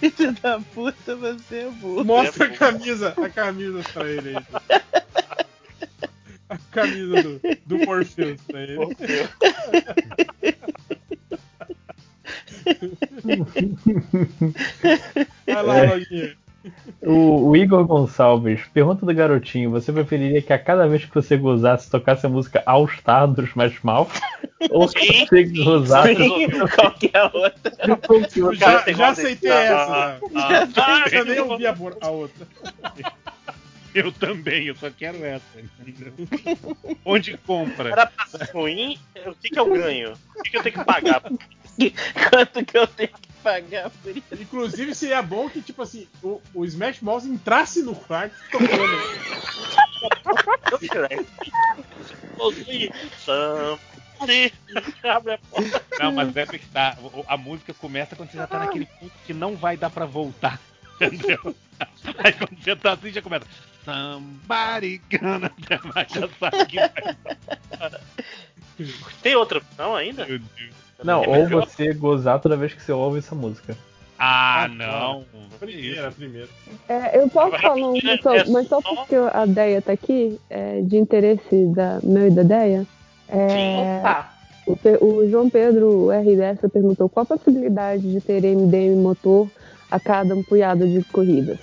Filho 0.00 0.32
da 0.42 0.58
puta, 0.74 1.14
você 1.14 1.58
é 1.58 1.68
burro. 1.70 2.04
Mostra 2.04 2.46
a 2.46 2.50
camisa, 2.50 3.14
a 3.16 3.28
camisa 3.28 3.82
pra 3.92 4.08
ele 4.10 4.36
aí. 4.36 4.80
A 6.48 6.58
camisa 6.72 7.22
do, 7.22 7.40
do 7.66 7.78
Morpheus 7.86 8.40
pra 8.48 8.60
ele. 8.62 8.78
Vai 15.46 15.62
lá, 15.62 15.78
É. 15.78 16.44
O, 17.02 17.50
o 17.50 17.56
Igor 17.56 17.84
Gonçalves 17.84 18.62
pergunta 18.72 19.04
do 19.04 19.14
garotinho: 19.14 19.70
Você 19.70 19.92
preferiria 19.92 20.40
que 20.40 20.52
a 20.52 20.58
cada 20.58 20.88
vez 20.88 21.04
que 21.04 21.14
você 21.14 21.36
gozasse 21.36 21.90
tocasse 21.90 22.24
a 22.24 22.28
música 22.28 22.62
All 22.64 22.88
Star 22.88 23.28
dos 23.28 23.50
Smash 23.50 23.82
Mouth? 23.82 24.08
Ou 24.70 24.88
que 24.88 25.26
você 25.26 25.44
gozasse 25.44 26.16
Sim, 26.16 26.48
qualquer 26.74 27.24
outra. 27.34 28.54
Já, 28.54 28.84
já 28.92 29.08
aceitei 29.10 29.50
essa. 29.50 30.18
Ah, 30.34 30.66
já. 30.74 31.04
ah, 31.04 31.04
eu 31.12 31.24
nem 31.26 31.40
ouvi 31.40 31.66
a, 31.66 31.76
a 32.00 32.10
outra. 32.10 32.46
Eu 34.02 34.10
também, 34.10 34.66
eu 34.66 34.74
só 34.74 34.90
quero 34.90 35.24
essa. 35.24 35.44
entendeu? 35.60 36.12
Onde 37.04 37.36
compra? 37.38 37.90
Era 37.90 38.12
ruim, 38.52 38.98
o 39.24 39.34
que, 39.36 39.50
que 39.50 39.58
eu 39.58 39.66
ganho? 39.72 40.14
O 40.36 40.42
que, 40.42 40.50
que 40.50 40.56
eu 40.56 40.62
tenho 40.64 40.74
que 40.78 40.84
pagar? 40.84 41.22
Quanto 42.30 42.64
que 42.64 42.76
eu 42.76 42.86
tenho 42.88 43.08
que 43.10 43.28
pagar 43.42 43.90
por 43.90 44.16
isso? 44.16 44.26
Inclusive 44.32 44.94
seria 44.94 45.22
bom 45.22 45.48
que, 45.48 45.62
tipo 45.62 45.80
assim, 45.82 46.08
o, 46.22 46.40
o 46.52 46.64
Smash 46.64 47.00
Mouse 47.02 47.28
entrasse 47.28 47.82
no 47.82 47.94
quarto 47.94 48.34
tocando. 48.50 48.70
Somebody, 54.18 54.52
abre 55.04 55.32
a 55.34 55.38
porta. 55.38 55.82
Não, 56.00 56.12
mas 56.12 56.36
é 56.36 56.46
que 56.46 56.60
o- 57.02 57.24
A 57.26 57.36
música 57.36 57.74
começa 57.74 58.16
quando 58.16 58.30
você 58.30 58.38
já 58.38 58.46
tá 58.46 58.58
naquele 58.58 58.86
ponto 58.86 59.12
que 59.26 59.32
não 59.34 59.54
vai 59.56 59.76
dar 59.76 59.90
pra 59.90 60.04
voltar. 60.06 60.60
Entendeu? 60.96 61.54
Aí 62.18 62.32
quando 62.32 62.56
você 62.62 62.76
tá 62.76 62.92
assim, 62.92 63.10
já 63.12 63.20
começa. 63.22 63.44
Somebody 63.84 65.00
gonna. 65.10 65.50
Mas 65.94 66.06
já 66.12 66.28
sabe 66.40 66.66
que 66.66 66.76
vai. 66.76 68.00
Tem 69.22 69.36
outra 69.36 69.58
opção 69.58 69.94
ainda? 69.94 70.26
Não, 71.02 71.22
ou 71.26 71.48
você 71.48 71.92
gozar 71.92 72.40
toda 72.40 72.56
vez 72.56 72.72
que 72.72 72.82
você 72.82 72.92
ouve 72.92 73.18
essa 73.18 73.34
música. 73.34 73.76
Ah, 74.18 74.68
não. 74.74 75.24
Primeira, 75.58 76.10
primeira. 76.12 76.48
É, 76.88 77.18
eu 77.18 77.28
posso 77.28 77.58
falar 77.58 77.74
um, 77.74 77.94
Rapidinho, 77.94 78.22
só- 78.22 78.34
é 78.34 78.44
mas 78.48 78.68
só 78.68 78.80
só- 78.80 78.94
porque 78.94 79.14
a 79.16 79.44
Deia 79.44 79.82
tá 79.82 79.92
aqui, 79.92 80.38
é, 80.48 80.80
de 80.82 80.96
interesse 80.96 81.66
da, 81.74 81.98
meu 82.02 82.28
e 82.28 82.30
da 82.30 82.42
Deia. 82.42 82.86
É, 83.28 83.98
Opa. 84.00 84.32
o, 85.00 85.04
o 85.06 85.30
João 85.30 85.50
Pedro 85.50 86.08
RDS 86.10 86.70
perguntou 86.72 87.08
qual 87.08 87.24
a 87.24 87.26
possibilidade 87.36 88.02
de 88.10 88.20
ter 88.20 88.40
MDM 88.44 88.96
motor 89.02 89.48
a 89.90 89.98
cada 89.98 90.34
um 90.34 90.42
punhado 90.42 90.88
de 90.88 91.02
corridas. 91.04 91.58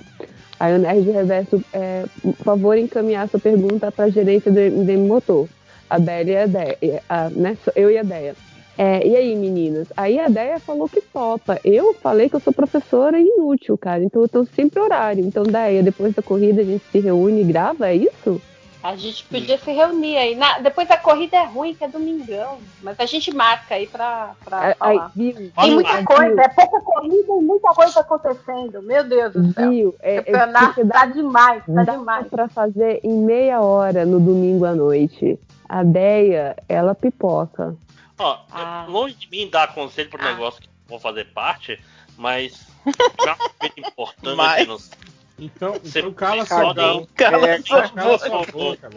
Aí 0.61 0.75
o 0.75 0.77
Nerd 0.77 1.09
Reverso, 1.09 1.59
é, 1.73 2.05
por 2.21 2.35
favor, 2.35 2.77
encaminhar 2.77 3.27
sua 3.27 3.39
pergunta 3.39 3.91
para 3.91 4.05
a 4.05 4.09
gerência 4.09 4.51
do 4.51 4.59
MDM 4.59 5.07
Motor. 5.07 5.47
A 5.89 5.97
Bela 5.97 6.29
e 6.29 6.37
a 6.37 6.45
Deia, 6.45 7.03
a, 7.09 7.29
né, 7.31 7.57
eu 7.75 7.89
e 7.89 7.97
a 7.97 8.03
Deia. 8.03 8.35
É, 8.77 9.03
e 9.05 9.15
aí, 9.15 9.35
meninas? 9.35 9.87
Aí 9.97 10.19
a 10.19 10.27
Deia 10.27 10.59
falou 10.59 10.87
que 10.87 11.01
topa. 11.01 11.59
Eu 11.65 11.95
falei 11.95 12.29
que 12.29 12.35
eu 12.35 12.39
sou 12.39 12.53
professora 12.53 13.19
inútil, 13.19 13.75
cara. 13.75 14.03
Então 14.03 14.21
eu 14.21 14.29
tô 14.29 14.45
sempre 14.45 14.79
horário. 14.79 15.25
Então, 15.25 15.41
Deia, 15.41 15.81
depois 15.81 16.13
da 16.13 16.21
corrida 16.21 16.61
a 16.61 16.63
gente 16.63 16.83
se 16.91 16.99
reúne 16.99 17.41
e 17.41 17.45
grava, 17.45 17.89
é 17.89 17.95
isso? 17.95 18.39
A 18.83 18.95
gente 18.95 19.23
podia 19.25 19.57
se 19.59 19.71
reunir 19.71 20.17
aí. 20.17 20.35
Na- 20.35 20.57
depois 20.59 20.89
a 20.89 20.97
corrida 20.97 21.37
é 21.37 21.45
ruim, 21.45 21.75
que 21.75 21.83
é 21.83 21.87
domingão. 21.87 22.57
Mas 22.81 22.99
a 22.99 23.05
gente 23.05 23.31
marca 23.33 23.75
aí 23.75 23.85
pra, 23.85 24.31
pra 24.43 24.59
Aí, 24.59 24.75
aí, 24.79 24.97
falar. 24.97 25.11
viu? 25.15 25.51
Tem 25.55 25.71
muita 25.75 25.97
Viu? 25.97 26.05
coisa, 26.05 26.41
é 26.41 26.47
pouca 26.49 26.81
corrida 26.81 27.27
e 27.27 27.41
muita 27.43 27.73
coisa 27.73 27.99
acontecendo. 27.99 28.81
Meu 28.81 29.03
Deus 29.03 29.33
do 29.33 29.53
céu. 29.53 29.69
Viu? 29.69 29.95
É, 30.01 30.15
é 30.15 30.21
Campeonato 30.23 30.65
porque 30.73 30.85
tá 30.85 31.05
demais, 31.05 31.63
tá 31.65 31.83
dá 31.83 31.91
demais. 31.95 32.27
pra 32.27 32.49
fazer 32.49 32.99
em 33.03 33.13
meia 33.23 33.61
hora 33.61 34.03
no 34.03 34.19
domingo 34.19 34.65
à 34.65 34.73
noite. 34.73 35.39
A 35.69 35.83
Deia, 35.83 36.55
ela 36.67 36.95
pipoca. 36.95 37.75
Ó, 38.17 38.39
Ah. 38.51 38.85
longe 38.89 39.13
de 39.15 39.29
mim 39.29 39.47
dar 39.49 39.73
conselho 39.73 40.09
pro 40.09 40.23
negócio 40.23 40.59
que 40.61 40.69
vou 40.87 40.99
fazer 40.99 41.25
parte, 41.33 41.79
mas 42.17 42.67
já 43.23 43.35
coisa 43.35 43.73
importante 43.77 44.35
Mas- 44.35 44.91
Então, 45.41 45.75
então 45.83 46.13
cala 46.13 46.45
sua 46.45 46.71
boca. 46.73 47.07
Cala 47.15 47.49
É, 47.49 47.61
sua 47.61 47.89
cala 47.89 48.17
sua 48.19 48.45
boca. 48.45 48.89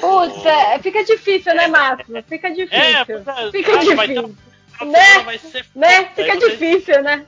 Putz, 0.00 0.44
é, 0.46 0.78
fica 0.80 1.04
difícil, 1.04 1.54
né, 1.54 1.68
Márcio? 1.68 2.24
Fica 2.28 2.50
difícil. 2.50 2.76
É, 2.84 3.04
pois 3.04 3.28
é, 3.28 3.50
fica 3.52 3.72
vai 3.94 4.08
ter 4.08 4.14
difícil. 4.14 4.36
um- 4.80 4.84
Né? 4.90 5.18
vai 5.20 5.38
ser 5.38 5.64
Né? 5.76 6.04
foda. 6.04 6.10
Fica 6.16 6.34
você- 6.34 6.50
difícil, 6.50 7.02
né? 7.04 7.26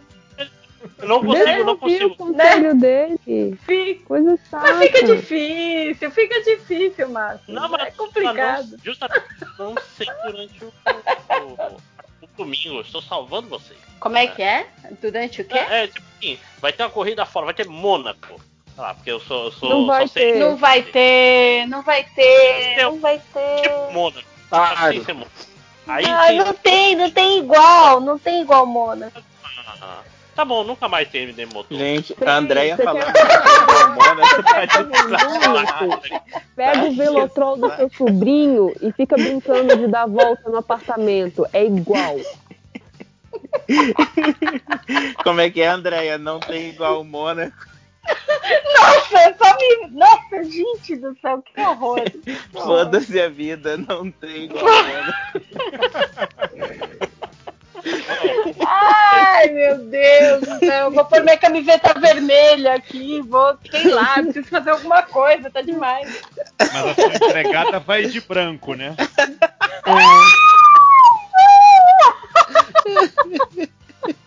Eu 0.98 1.08
não 1.08 1.20
consigo, 1.24 1.44
Deixa 1.44 1.64
não 1.64 1.68
ouvir 1.68 1.72
o 1.72 1.78
consigo. 1.78 2.16
conselho 2.16 2.74
dele. 2.74 3.58
Fica. 3.64 4.04
Coisa 4.06 4.38
chata. 4.50 4.74
Mas 4.74 4.78
fica 4.90 5.04
difícil, 5.06 6.10
fica 6.10 6.42
difícil, 6.42 7.08
Márcio. 7.08 7.54
Não, 7.54 7.68
mas 7.70 7.82
é 7.86 7.90
complicado. 7.92 8.70
Não, 8.72 8.78
justamente 8.84 9.24
não 9.58 9.74
sei 9.96 10.06
durante 10.26 10.64
o, 10.64 10.66
o, 10.66 11.76
o 12.22 12.26
domingo. 12.36 12.74
Eu 12.76 12.80
estou 12.82 13.00
salvando 13.00 13.48
vocês. 13.48 13.78
Como 13.98 14.18
é 14.18 14.26
que 14.26 14.42
é? 14.42 14.66
Durante 15.00 15.40
o 15.40 15.44
quê? 15.46 15.56
É, 15.56 15.84
é, 15.84 15.86
tipo 15.86 16.04
assim, 16.18 16.38
vai 16.60 16.70
ter 16.72 16.82
uma 16.82 16.90
corrida 16.90 17.24
fora, 17.24 17.46
vai 17.46 17.54
ter 17.54 17.66
Mônaco. 17.66 18.38
Ah, 18.76 18.92
porque 18.94 19.10
eu 19.10 19.20
sou. 19.20 19.44
Eu 19.46 19.52
sou 19.52 19.68
Não 19.70 19.86
vai 19.86 20.08
só 20.08 20.14
ter. 20.14 20.34
Não 20.38 20.56
vai 20.56 20.82
ter, 20.82 21.66
não 21.68 21.82
vai 21.82 22.04
ter, 22.04 22.76
não 22.82 22.98
vai 23.00 23.20
ter. 23.32 23.60
tipo 23.62 23.92
Mônaco. 23.92 24.26
Claro. 24.48 24.76
Só 24.76 24.90
sei 24.90 25.04
ser 25.04 25.12
Mônaco. 25.12 25.30
Aí 25.86 26.04
Ah, 26.06 26.28
sim. 26.28 26.38
não 26.38 26.54
tem, 26.54 26.96
não 26.96 27.10
tem 27.10 27.38
igual, 27.38 28.00
não 28.00 28.18
tem 28.18 28.40
igual 28.40 28.64
Mona. 28.66 29.12
ah, 29.82 29.98
Tá 30.34 30.44
bom, 30.44 30.64
nunca 30.64 30.88
mais 30.88 31.08
tem 31.08 31.22
MD 31.22 31.46
Motor. 31.46 31.78
Gente, 31.78 32.16
a 32.26 32.32
Andréia 32.38 32.76
falando 32.76 33.04
que 33.04 34.42
tá? 34.42 34.80
Pega 36.56 36.84
o 36.86 36.96
velotrol 36.96 37.56
do 37.56 37.72
seu 37.76 37.88
sobrinho 37.90 38.74
e 38.82 38.90
fica 38.92 39.14
brincando 39.16 39.76
de 39.76 39.86
dar 39.86 40.06
volta 40.08 40.50
no 40.50 40.56
apartamento. 40.56 41.46
É 41.52 41.64
igual. 41.64 42.16
Como 45.22 45.40
é 45.40 45.50
que 45.50 45.60
é, 45.60 45.68
Andréia? 45.68 46.18
Não 46.18 46.40
tem 46.40 46.70
igual 46.70 47.00
o 47.00 47.04
Mônaco. 47.04 47.56
Nossa, 48.78 49.34
só 49.38 49.56
me. 49.56 49.88
Nossa, 49.90 50.44
gente 50.44 50.96
do 50.96 51.16
céu, 51.20 51.42
que 51.42 51.60
horror. 51.60 52.02
Foda-se 52.52 53.20
a 53.20 53.28
vida, 53.28 53.76
não 53.76 54.10
tem 54.10 54.44
igual. 54.44 54.64
Ai, 58.66 59.48
meu 59.48 59.78
Deus 59.78 60.40
do 60.40 60.58
céu. 60.58 60.90
Vou 60.90 61.04
pôr 61.04 61.22
minha 61.22 61.36
camiseta 61.36 61.98
vermelha 61.98 62.74
aqui, 62.74 63.20
vou, 63.22 63.56
sei 63.70 63.90
lá, 63.92 64.14
preciso 64.14 64.48
fazer 64.48 64.70
alguma 64.70 65.02
coisa, 65.02 65.50
tá 65.50 65.60
demais. 65.60 66.22
Mas 66.58 66.74
a 66.74 66.94
sua 66.94 67.14
empregada 67.14 67.80
vai 67.80 68.06
de 68.06 68.20
branco, 68.20 68.74
né? 68.74 68.96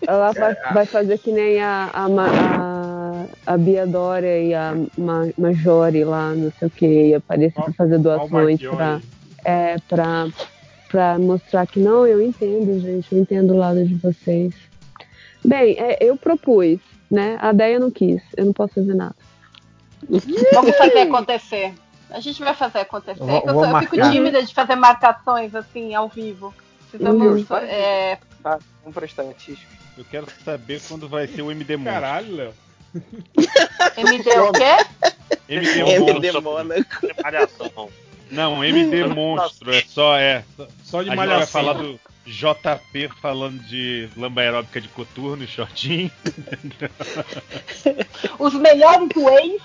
Ela 0.07 0.31
vai, 0.31 0.55
vai 0.73 0.85
fazer 0.85 1.17
que 1.19 1.31
nem 1.31 1.61
a, 1.61 1.89
a, 1.93 2.05
a, 2.05 2.07
a 3.45 3.57
Bia 3.57 3.85
Dória 3.87 4.41
e 4.41 4.53
a 4.53 4.73
Ma, 4.97 5.27
Majore 5.37 6.03
lá, 6.03 6.33
não 6.33 6.51
sei 6.59 6.67
o 6.67 6.71
que, 6.71 6.85
e 7.09 7.15
aparecer 7.15 7.53
pra 7.63 7.73
fazer 7.73 7.97
doações 7.99 8.59
pra, 8.75 9.01
é, 9.45 9.77
pra, 9.87 10.27
pra 10.89 11.19
mostrar 11.19 11.65
que 11.67 11.79
não, 11.79 12.05
eu 12.07 12.21
entendo, 12.21 12.79
gente, 12.79 13.11
eu 13.13 13.19
entendo 13.19 13.53
o 13.53 13.57
lado 13.57 13.83
de 13.85 13.95
vocês. 13.95 14.53
Bem, 15.43 15.75
é, 15.79 15.97
eu 16.01 16.17
propus, 16.17 16.79
né? 17.09 17.37
A 17.41 17.51
Deia 17.51 17.79
não 17.79 17.91
quis, 17.91 18.21
eu 18.35 18.45
não 18.45 18.53
posso 18.53 18.73
fazer 18.75 18.93
nada. 18.93 19.15
Vamos 20.53 20.75
fazer 20.77 20.99
acontecer. 20.99 21.73
A 22.09 22.19
gente 22.19 22.41
vai 22.41 22.53
fazer 22.53 22.79
acontecer. 22.79 23.21
Eu, 23.21 23.53
sou- 23.53 23.65
eu 23.65 23.79
fico 23.81 23.97
tímida 24.11 24.41
de 24.43 24.53
fazer 24.53 24.75
marcações 24.75 25.53
assim 25.53 25.93
ao 25.93 26.07
vivo. 26.07 26.53
Precisamos. 26.89 27.49
Uhum. 27.49 27.57
é, 27.57 28.17
Tá, 28.41 28.59
vamos 28.81 28.95
prestar 28.95 29.23
estatística. 29.23 29.69
Eu 29.97 30.05
quero 30.05 30.27
saber 30.45 30.79
quando 30.87 31.09
vai 31.09 31.27
ser 31.27 31.41
o 31.41 31.51
MD 31.51 31.75
Monstro. 31.75 31.93
Caralho, 31.93 32.35
Léo. 32.35 32.53
MD 33.97 34.29
o 34.39 34.51
quê? 34.51 34.85
MD, 35.49 35.79
MD 35.79 36.31
Monstro. 36.31 36.41
Mônaco. 36.41 37.07
Malhação. 37.23 37.89
Não, 38.29 38.63
MD 38.63 39.05
Monstro. 39.05 39.73
É 39.73 39.81
só, 39.87 40.17
é. 40.17 40.43
Só 40.83 41.01
de 41.01 41.09
a 41.09 41.13
gente 41.13 41.17
vai 41.17 41.27
malhação. 41.27 41.61
falar 41.61 41.73
do 41.73 41.99
JP 42.25 43.09
falando 43.21 43.59
de 43.67 44.09
lamba 44.17 44.41
aeróbica 44.41 44.81
de 44.81 44.87
coturno 44.89 45.43
e 45.43 45.47
shortinho. 45.47 46.11
Os 48.37 48.53
melhores 48.55 49.07
ways. 49.15 49.61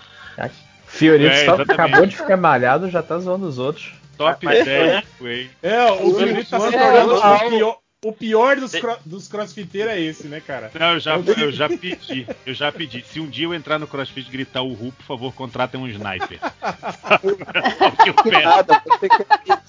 Fiorito 0.87 1.33
É, 1.33 1.45
só 1.45 1.55
acabou 1.55 2.07
de 2.07 2.17
ficar 2.17 2.37
malhado, 2.37 2.91
já 2.91 3.03
tá 3.03 3.19
zoando 3.19 3.47
os 3.47 3.59
outros. 3.59 3.93
Top 4.17 4.45
Mas- 4.45 4.65
10 4.65 5.05
Way. 5.21 5.51
É, 5.63 5.91
o 5.91 6.15
Fiorito 6.15 6.51
tá 6.51 6.61
se 6.61 6.67
É, 6.67 6.71
tornando 6.79 7.15
é. 7.15 7.17
o 7.47 7.51
pior, 7.51 7.79
o 8.05 8.13
pior 8.13 8.57
dos, 8.57 8.73
cro- 8.73 8.99
dos 9.05 9.29
crossfiteiros 9.29 9.93
é 9.93 10.01
esse, 10.01 10.27
né, 10.27 10.41
cara? 10.41 10.71
Não, 10.75 10.95
eu 10.95 11.01
já, 11.01 11.17
eu 11.17 11.53
já 11.53 11.69
pedi. 11.69 12.27
Eu 12.45 12.53
já 12.55 12.73
pedi. 12.73 13.05
Se 13.07 13.21
um 13.21 13.29
dia 13.29 13.45
eu 13.47 13.55
entrar 13.55 13.79
no 13.79 13.87
CrossFit 13.87 14.29
e 14.29 14.33
gritar 14.33 14.63
o 14.63 14.73
Ru, 14.75 14.91
por 14.93 15.05
favor, 15.05 15.33
contratem 15.33 15.81
um 15.81 15.87
sniper. 15.89 16.41
o 17.23 18.03
que 18.03 18.09
eu 18.11 18.15
peço. 18.15 18.43
Nada, 18.43 18.83
você 18.87 19.09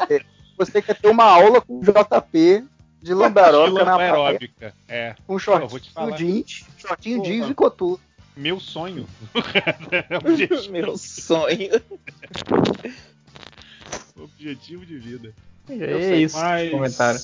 quer, 0.07 0.25
você 0.57 0.81
quer 0.81 0.95
ter 0.99 1.09
uma 1.09 1.25
aula 1.25 1.61
com 1.61 1.79
o 1.79 1.81
JP 1.83 2.65
de 3.03 3.13
lambaróbica 3.13 3.79
De 3.79 3.85
na 3.85 3.95
praia. 3.95 4.11
lambaróbica, 4.13 4.73
É. 4.87 5.15
Com 5.27 5.37
Pô, 5.37 5.79
te 5.79 5.91
shortinho 5.91 6.15
jeans, 6.17 6.65
shortinho 6.77 7.17
Porra. 7.17 7.29
jeans 7.31 7.49
e 7.49 7.53
coturno. 7.53 7.99
Meu 8.35 8.59
sonho. 8.59 9.07
Meu 10.71 10.97
sonho. 10.97 11.69
Objetivo 14.17 14.85
de 14.85 14.97
vida. 14.97 15.33
É 15.69 16.15
isso, 16.17 16.37
Mas- 16.37 16.71
comentário. 16.71 17.19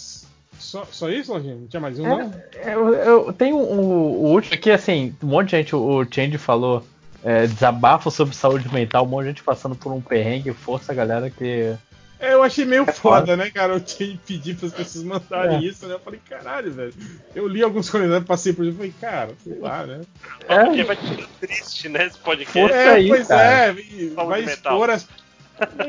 Só, 0.59 0.85
só 0.91 1.09
isso, 1.09 1.31
Lojinha? 1.33 1.55
Não 1.55 1.67
tinha 1.67 1.79
mais 1.79 1.97
um, 1.99 2.05
É, 2.05 2.09
não? 2.09 2.33
Eu, 2.63 2.93
eu 3.25 3.33
tenho 3.33 3.57
um, 3.57 3.79
o 3.79 4.31
último 4.31 4.53
aqui, 4.55 4.69
assim, 4.71 5.15
um 5.23 5.27
monte 5.27 5.49
de 5.51 5.57
gente, 5.57 5.75
o, 5.75 5.79
o 5.79 6.05
Change 6.05 6.37
falou, 6.37 6.85
é, 7.23 7.47
desabafo 7.47 8.11
sobre 8.11 8.35
saúde 8.35 8.71
mental, 8.73 9.05
um 9.05 9.07
monte 9.07 9.23
de 9.23 9.29
gente 9.29 9.43
passando 9.43 9.75
por 9.75 9.91
um 9.91 10.01
perrengue, 10.01 10.51
força 10.53 10.93
galera 10.93 11.29
que. 11.29 11.75
É, 12.21 12.33
eu 12.33 12.43
achei 12.43 12.65
meio 12.65 12.83
É 12.83 12.91
foda, 12.91 13.27
foda. 13.27 13.37
né, 13.37 13.49
cara? 13.49 13.71
Eu 13.71 13.79
tinha 13.79 14.09
que 14.09 14.17
pedir 14.17 14.53
para 14.57 14.67
as 14.67 14.73
pessoas 14.73 15.05
mandarem 15.05 15.59
É. 15.59 15.61
isso, 15.69 15.87
né? 15.87 15.93
Eu 15.93 15.99
falei, 15.99 16.19
caralho, 16.29 16.69
velho. 16.73 16.93
Eu 17.33 17.47
li 17.47 17.63
alguns 17.63 17.89
comentários, 17.89 18.27
passei 18.27 18.51
por 18.51 18.65
isso 18.65 18.73
e 18.73 18.77
falei, 18.77 18.93
cara, 18.99 19.31
sei 19.41 19.57
lá, 19.57 19.85
né? 19.85 20.01
É. 20.49 20.65
Porque 20.65 20.83
vai 20.83 20.95
ficar 20.97 21.27
triste, 21.39 21.87
né, 21.87 22.07
esse 22.07 22.17
podcast. 22.17 22.59
Força 22.59 22.75
é, 22.75 22.89
aí, 22.89 23.07
pois 23.07 23.27
cara. 23.27 23.41
é, 23.41 23.73
Saúde 23.73 24.13
vai 24.15 24.41
mental. 24.41 24.73
expor 24.73 24.89
as, 24.89 25.07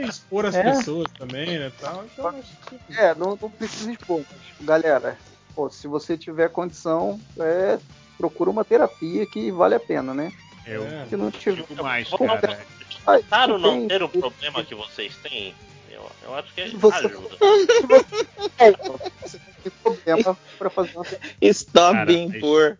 expor 0.08 0.46
as 0.46 0.54
É. 0.54 0.62
pessoas 0.62 1.06
também, 1.18 1.58
né, 1.58 1.72
tal. 1.80 2.04
Então, 2.04 2.34
que... 2.68 2.98
É, 2.98 3.14
não, 3.14 3.38
não 3.40 3.50
precisa 3.50 3.92
expor, 3.92 4.22
mas, 4.30 4.66
galera, 4.66 5.16
pô, 5.54 5.68
se 5.70 5.86
você 5.86 6.16
tiver 6.16 6.48
condição, 6.50 7.20
é, 7.38 7.78
procura 8.18 8.50
uma 8.50 8.64
terapia 8.64 9.24
que 9.26 9.50
vale 9.50 9.74
a 9.74 9.80
pena, 9.80 10.12
né? 10.14 10.32
Eu 10.66 10.84
Se 11.08 11.16
não 11.16 11.30
tiver. 11.30 11.62
digo 11.66 11.82
mais, 11.82 12.08
cara. 12.08 12.66
Ai, 13.06 13.22
Claro 13.22 13.58
não 13.58 13.78
tem- 13.78 13.88
ter 13.88 14.02
o 14.02 14.08
problema 14.08 14.62
que 14.62 14.74
vocês 14.74 15.16
têm, 15.16 15.54
eu, 15.90 16.08
eu 16.22 16.34
acho 16.34 16.52
que 16.54 16.68
Você- 16.76 17.06
ajuda. 17.06 17.36
Você 19.22 19.38
tem 19.62 19.72
problema 19.82 20.36
pra 20.58 20.70
fazer 20.70 20.96
uma 20.96 21.06
Stop 21.42 21.92
Cara, 21.92 22.06
being 22.06 22.30
é- 22.36 22.40
poor. 22.40 22.78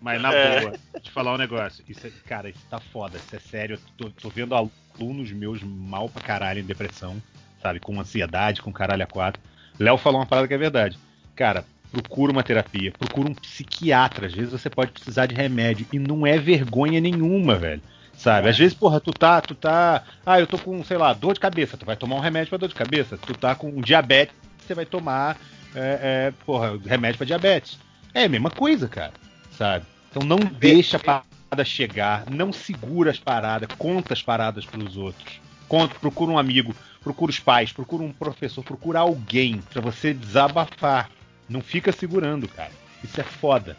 Mas 0.00 0.20
na 0.22 0.32
É. 0.32 0.60
boa, 0.60 0.72
te 1.02 1.10
falar 1.10 1.34
um 1.34 1.38
negócio. 1.38 1.84
Isso 1.88 2.06
é- 2.06 2.10
cara, 2.26 2.48
isso 2.48 2.64
tá 2.70 2.78
foda, 2.78 3.18
isso 3.18 3.34
é 3.34 3.38
sério. 3.38 3.74
Eu 3.76 3.80
tô, 3.96 4.10
tô 4.10 4.28
vendo 4.28 4.54
alunos 4.54 5.32
meus 5.32 5.62
mal 5.62 6.08
pra 6.08 6.22
caralho 6.22 6.60
em 6.60 6.64
depressão, 6.64 7.20
sabe? 7.60 7.80
Com 7.80 8.00
ansiedade, 8.00 8.62
com 8.62 8.72
caralho 8.72 9.02
a 9.02 9.06
quatro. 9.06 9.40
Léo 9.78 9.96
falou 9.96 10.20
uma 10.20 10.26
parada 10.26 10.46
que 10.46 10.54
é 10.54 10.58
verdade. 10.58 10.96
Cara, 11.34 11.64
procura 11.90 12.30
uma 12.30 12.42
terapia, 12.42 12.92
procura 12.92 13.28
um 13.28 13.34
psiquiatra. 13.34 14.26
Às 14.26 14.34
vezes 14.34 14.52
você 14.52 14.70
pode 14.70 14.92
precisar 14.92 15.26
de 15.26 15.34
remédio. 15.34 15.86
E 15.92 15.98
não 15.98 16.26
é 16.26 16.38
vergonha 16.38 17.00
nenhuma, 17.00 17.56
velho. 17.56 17.82
Sabe? 18.16 18.48
Às 18.48 18.58
vezes, 18.58 18.74
porra, 18.74 19.00
tu 19.00 19.12
tá, 19.12 19.40
tu 19.40 19.54
tá. 19.54 20.02
Ah, 20.26 20.40
eu 20.40 20.46
tô 20.46 20.58
com, 20.58 20.82
sei 20.82 20.96
lá, 20.96 21.12
dor 21.12 21.34
de 21.34 21.40
cabeça. 21.40 21.76
Tu 21.76 21.86
vai 21.86 21.96
tomar 21.96 22.16
um 22.16 22.20
remédio 22.20 22.48
pra 22.48 22.58
dor 22.58 22.68
de 22.68 22.74
cabeça. 22.74 23.16
Tu 23.16 23.32
tá 23.34 23.54
com 23.54 23.80
diabetes, 23.80 24.34
você 24.66 24.74
vai 24.74 24.84
tomar, 24.84 25.36
é, 25.74 25.98
é, 26.02 26.32
porra, 26.44 26.76
remédio 26.84 27.18
pra 27.18 27.26
diabetes. 27.26 27.78
É 28.12 28.24
a 28.24 28.28
mesma 28.28 28.50
coisa, 28.50 28.88
cara. 28.88 29.12
Sabe? 29.58 29.84
Então 30.08 30.22
não 30.22 30.38
deixa 30.38 30.96
a 30.96 31.00
parada 31.00 31.64
chegar, 31.64 32.30
não 32.30 32.52
segura 32.52 33.10
as 33.10 33.18
paradas, 33.18 33.68
conta 33.76 34.14
as 34.14 34.22
paradas 34.22 34.64
pros 34.64 34.96
outros. 34.96 35.40
Conta, 35.66 35.96
procura 35.96 36.30
um 36.30 36.38
amigo, 36.38 36.74
procura 37.02 37.30
os 37.30 37.40
pais, 37.40 37.72
procura 37.72 38.04
um 38.04 38.12
professor, 38.12 38.62
procura 38.62 39.00
alguém 39.00 39.60
pra 39.70 39.82
você 39.82 40.14
desabafar. 40.14 41.10
Não 41.48 41.60
fica 41.60 41.90
segurando, 41.90 42.48
cara. 42.48 42.70
Isso 43.02 43.20
é 43.20 43.24
foda. 43.24 43.76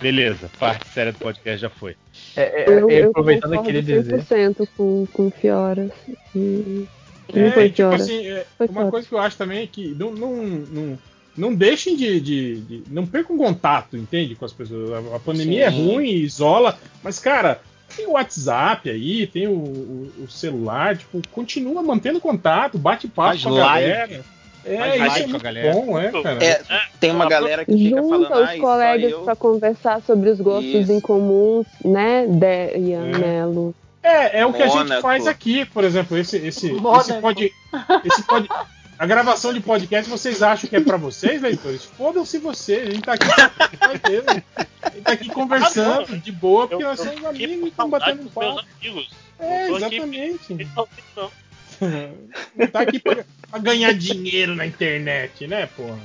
Beleza, 0.00 0.50
parte 0.58 0.88
séria 0.88 1.12
do 1.12 1.18
podcast 1.18 1.60
já 1.60 1.70
foi. 1.70 1.96
É, 2.34 2.64
Eu, 2.68 2.90
eu 2.90 3.10
aproveitando, 3.10 3.52
eu 3.52 3.58
concordo 3.58 3.82
queria 3.82 4.02
dizer. 4.02 4.24
100% 4.24 4.68
com, 4.76 5.06
com 5.12 5.30
Fioras. 5.30 5.92
E, 6.34 6.88
que 7.28 7.38
não 7.38 7.46
É, 7.46 7.50
tipo 7.68 7.76
Fiora. 7.76 7.96
assim, 7.96 8.26
é, 8.26 8.46
uma 8.68 8.90
coisa 8.90 9.06
que 9.06 9.14
eu 9.14 9.18
acho 9.18 9.36
também 9.36 9.62
é 9.62 9.66
que 9.66 9.94
não, 9.94 10.12
não, 10.12 10.36
não, 10.42 10.98
não 11.36 11.54
deixem 11.54 11.96
de, 11.96 12.20
de- 12.20 12.60
de- 12.60 12.82
Não 12.90 13.06
percam 13.06 13.36
contato, 13.36 13.96
entende? 13.96 14.34
Com 14.34 14.44
as 14.44 14.52
pessoas. 14.52 14.92
A, 14.92 15.16
a 15.16 15.18
pandemia 15.20 15.70
Sim. 15.70 15.76
é 15.90 15.92
ruim, 15.94 16.08
isola, 16.10 16.78
mas, 17.02 17.18
cara, 17.18 17.60
tem 17.96 18.06
o 18.06 18.12
WhatsApp 18.12 18.88
aí, 18.90 19.26
tem 19.26 19.46
o, 19.48 19.52
o- 19.52 20.12
o 20.24 20.30
celular, 20.30 20.96
tipo, 20.96 21.20
continua 21.32 21.82
mantendo 21.82 22.20
contato, 22.20 22.78
bate 22.78 23.08
papo 23.08 23.40
com 23.42 23.48
a 23.48 23.52
live. 23.52 23.88
galera. 23.92 24.24
É, 24.66 24.78
Faz 24.98 25.12
isso 25.12 25.22
é 25.24 25.26
muito 25.26 25.42
galera. 25.42 25.72
bom, 25.74 25.98
é, 25.98 26.10
cara. 26.22 26.42
É, 26.42 26.62
tem 26.98 27.10
uma 27.10 27.28
galera 27.28 27.66
que 27.66 27.76
fica 27.76 27.96
falando, 28.02 28.22
Junta 28.22 28.34
os 28.40 28.48
ai, 28.48 28.56
só 28.56 28.62
colegas 28.62 29.10
eu. 29.12 29.20
pra 29.20 29.36
conversar 29.36 30.00
sobre 30.00 30.30
os 30.30 30.40
gostos 30.40 30.72
Isso. 30.74 30.92
em 30.92 31.00
comuns, 31.00 31.66
né, 31.84 32.26
Deia, 32.26 32.96
É. 32.96 33.18
Melo? 33.18 33.74
É, 34.02 34.40
é 34.40 34.46
o 34.46 34.54
que 34.54 34.62
a 34.62 34.68
gente 34.68 35.00
faz 35.02 35.26
aqui, 35.26 35.66
por 35.66 35.84
exemplo, 35.84 36.16
esse, 36.16 36.36
esse, 36.38 36.68
esse 36.68 36.72
Mônaco. 36.80 37.20
pod, 37.20 37.52
esse 38.06 38.22
pod, 38.26 38.48
a 38.98 39.06
gravação 39.06 39.52
de 39.52 39.60
podcast, 39.60 40.10
vocês 40.10 40.42
acham 40.42 40.68
que 40.68 40.76
é 40.76 40.80
pra 40.80 40.96
vocês, 40.96 41.40
leitores? 41.42 41.84
Fodam-se 41.84 42.38
vocês, 42.38 42.88
a 42.88 42.90
gente 42.92 43.02
tá 43.02 43.12
aqui, 43.14 43.26
a 43.30 44.90
gente 44.90 45.02
tá 45.02 45.12
aqui 45.12 45.28
conversando 45.28 46.18
de 46.18 46.32
boa, 46.32 46.68
porque 46.68 46.84
nós 46.84 47.00
somos 47.00 47.24
amigos 47.24 47.66
e 47.66 47.68
estamos 47.68 47.90
batendo 47.90 48.22
um 48.22 48.28
papo. 48.28 48.60
É, 49.38 49.66
tô 49.68 49.76
aqui 49.76 49.96
exatamente. 49.96 50.54
Não, 50.54 50.88
não. 51.16 52.66
Tá 52.68 52.80
aqui 52.80 53.00
pra, 53.00 53.24
pra 53.50 53.58
ganhar 53.58 53.92
dinheiro 53.94 54.54
na 54.54 54.66
internet, 54.66 55.46
né, 55.46 55.66
porra? 55.66 55.98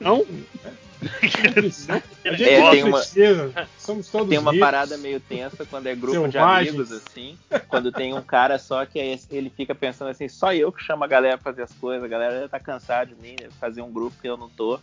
Não? 0.00 0.18
Não 0.18 0.24
precisa. 0.24 0.87
A 1.00 2.30
gente 2.32 2.44
É, 2.44 2.70
tem 2.70 2.84
uma- 2.84 2.98
precisa. 2.98 3.52
Somos 3.78 4.08
todos 4.10 4.28
Tem 4.28 4.38
uma 4.38 4.50
ricos. 4.52 4.66
parada 4.66 4.96
meio 4.98 5.20
tensa 5.20 5.64
quando 5.64 5.86
é 5.86 5.94
grupo 5.94 6.28
de 6.28 6.38
amigos, 6.38 6.90
assim. 6.92 7.38
Quando 7.68 7.92
tem 7.92 8.12
um 8.14 8.22
cara 8.22 8.58
só 8.58 8.84
que 8.84 8.98
é- 8.98 9.18
ele 9.30 9.50
fica 9.50 9.74
pensando 9.74 10.08
assim, 10.10 10.28
só 10.28 10.52
eu 10.52 10.72
que 10.72 10.82
chamo 10.82 11.04
a 11.04 11.06
galera 11.06 11.38
pra 11.38 11.52
fazer 11.52 11.62
as 11.62 11.72
coisas, 11.72 12.02
a 12.04 12.08
galera 12.08 12.40
já 12.40 12.48
tá 12.48 12.58
cansada 12.60 13.06
de 13.06 13.14
mim, 13.22 13.36
né, 13.40 13.48
fazer 13.60 13.80
um 13.82 13.92
grupo 13.92 14.16
que 14.20 14.28
eu 14.28 14.36
não 14.36 14.48
tô. 14.48 14.78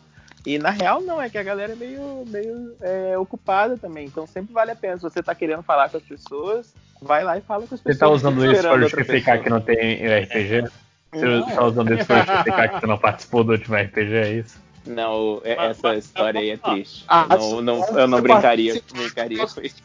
E 0.45 0.57
na 0.59 0.69
real 0.69 1.01
não, 1.01 1.19
é 1.21 1.27
que 1.29 1.37
a 1.37 1.43
galera 1.43 1.73
é 1.73 1.75
meio, 1.75 2.23
meio 2.27 2.75
é, 2.79 3.17
ocupada 3.17 3.77
também. 3.77 4.05
Então 4.05 4.27
sempre 4.27 4.53
vale 4.53 4.71
a 4.71 4.75
pena. 4.75 4.95
Se 4.97 5.03
você 5.03 5.21
tá 5.23 5.33
querendo 5.33 5.63
falar 5.63 5.89
com 5.89 5.97
as 5.97 6.03
pessoas, 6.03 6.73
vai 7.01 7.23
lá 7.23 7.37
e 7.37 7.41
fala 7.41 7.65
com 7.67 7.73
as 7.75 7.81
pessoas. 7.81 7.95
Você 7.95 7.99
tá 7.99 8.09
usando 8.09 8.45
isso 8.51 8.61
pra 8.61 8.77
justificar 8.79 9.41
que 9.41 9.49
não 9.49 9.59
tem 9.59 10.05
RPG? 10.07 10.69
Você 11.11 11.25
Não. 11.25 11.45
tá 11.49 11.63
usando 11.65 11.93
isso 11.93 12.05
pra 12.05 12.25
justificar 12.25 12.69
que 12.69 12.79
você 12.79 12.85
não 12.87 12.97
participou 12.99 13.43
do 13.43 13.53
último 13.53 13.75
RPG, 13.75 14.13
é 14.13 14.33
isso? 14.33 14.64
Não, 14.85 15.41
é- 15.43 15.67
essa 15.67 15.95
história 15.95 16.39
aí 16.39 16.51
é 16.51 16.57
triste. 16.57 17.05
Ah, 17.07 17.27
eu 17.31 17.37
não, 17.37 17.61
não- 17.61 17.99
eu 17.99 18.07
não 18.07 18.21
brincaria, 18.21 18.81
brincaria 18.91 19.47
com 19.47 19.61
isso. 19.61 19.77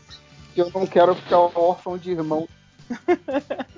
Eu 0.57 0.71
não 0.75 0.87
quero 0.87 1.15
ficar 1.15 1.39
órfão 1.39 1.97
de 1.97 2.11
irmão. 2.11 2.49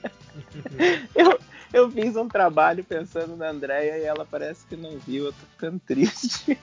Eu, 1.15 1.39
eu 1.73 1.91
fiz 1.91 2.17
um 2.17 2.29
trabalho 2.29 2.85
pensando 2.85 3.37
na 3.37 3.49
Andrea 3.49 3.99
e 3.99 4.05
ela 4.05 4.27
parece 4.31 4.67
que 4.67 4.77
não 4.77 4.99
viu, 4.99 5.27
eu 5.27 5.33
tô 5.33 5.39
ficando 5.53 5.79
triste. 5.81 6.59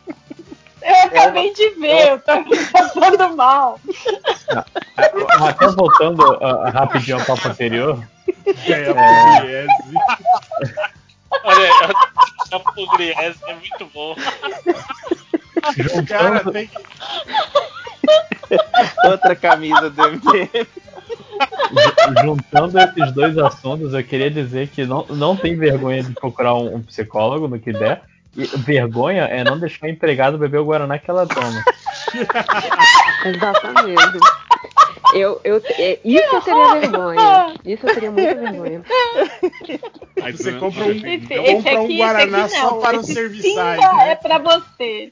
Eu 0.81 0.95
acabei 1.06 1.53
de 1.53 1.69
ver, 1.72 2.09
eu 2.09 2.19
tô 2.19 2.31
aqui 2.31 2.58
passando 2.72 3.35
mal. 3.35 3.79
Até 5.40 5.67
voltando 5.67 6.24
ah, 6.43 6.69
rapidinho 6.69 7.19
ao 7.19 7.25
papo 7.25 7.47
anterior. 7.49 8.01
É, 8.65 8.72
é, 8.72 9.65
é, 9.65 9.67
É 13.47 13.53
muito 13.55 13.85
bom. 13.93 14.15
Cara, 16.07 16.51
tem 16.51 16.67
que. 16.67 16.77
Outra 19.07 19.35
camisa 19.35 19.89
do 19.89 20.01
MDM. 20.11 20.67
Ju- 21.71 22.23
Juntando 22.23 22.79
esses 22.79 23.11
dois 23.13 23.37
assuntos, 23.37 23.93
eu 23.93 24.03
queria 24.03 24.29
dizer 24.31 24.67
que 24.69 24.85
não, 24.85 25.05
não 25.09 25.35
tem 25.35 25.55
vergonha 25.55 26.03
de 26.03 26.11
procurar 26.13 26.55
um, 26.55 26.75
um 26.75 26.81
psicólogo 26.81 27.47
no 27.47 27.59
que 27.59 27.71
der. 27.71 28.01
E 28.35 28.45
vergonha 28.57 29.23
é 29.23 29.43
não 29.43 29.59
deixar 29.59 29.87
a 29.87 29.89
empregada 29.89 30.37
beber 30.37 30.59
o 30.59 30.65
Guaraná 30.65 30.97
que 30.99 31.09
ela 31.09 31.25
toma. 31.27 31.63
Exatamente. 33.25 34.19
Eu, 35.13 35.42
eu, 35.43 35.61
é, 35.65 35.99
isso 36.03 36.35
eu 36.35 36.42
teria 36.42 36.79
vergonha. 36.79 37.53
Isso 37.65 37.88
eu 37.88 37.93
teria 37.93 38.11
muita 38.11 38.35
vergonha. 38.35 38.83
Aí 40.22 40.31
Você 40.33 40.53
compra 40.53 40.85
um, 40.85 40.92
Esse, 40.92 41.19
compra 41.22 41.51
esse 41.51 41.69
um 41.69 41.83
aqui, 41.83 41.97
Guaraná 41.97 42.45
esse 42.45 42.56
aqui 42.56 42.65
só 42.65 42.75
para 42.79 42.97
os 42.99 43.03
esse 43.06 43.13
serviçais, 43.13 43.79
pinga 43.79 43.93
né? 43.93 44.11
é 44.11 44.15
pra 44.15 44.38
você. 44.38 45.11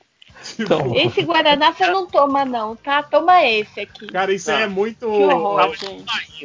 Então, 0.59 0.95
Esse 0.95 1.23
Guaraná 1.23 1.73
você 1.73 1.87
não 1.87 2.05
toma, 2.05 2.45
não, 2.45 2.75
tá? 2.75 3.01
Toma 3.01 3.43
esse 3.43 3.79
aqui. 3.81 4.05
Cara, 4.07 4.31
isso 4.31 4.51
aí 4.51 4.63
é 4.63 4.67
muito. 4.67 4.99
Que 4.99 5.05
horror. 5.23 5.71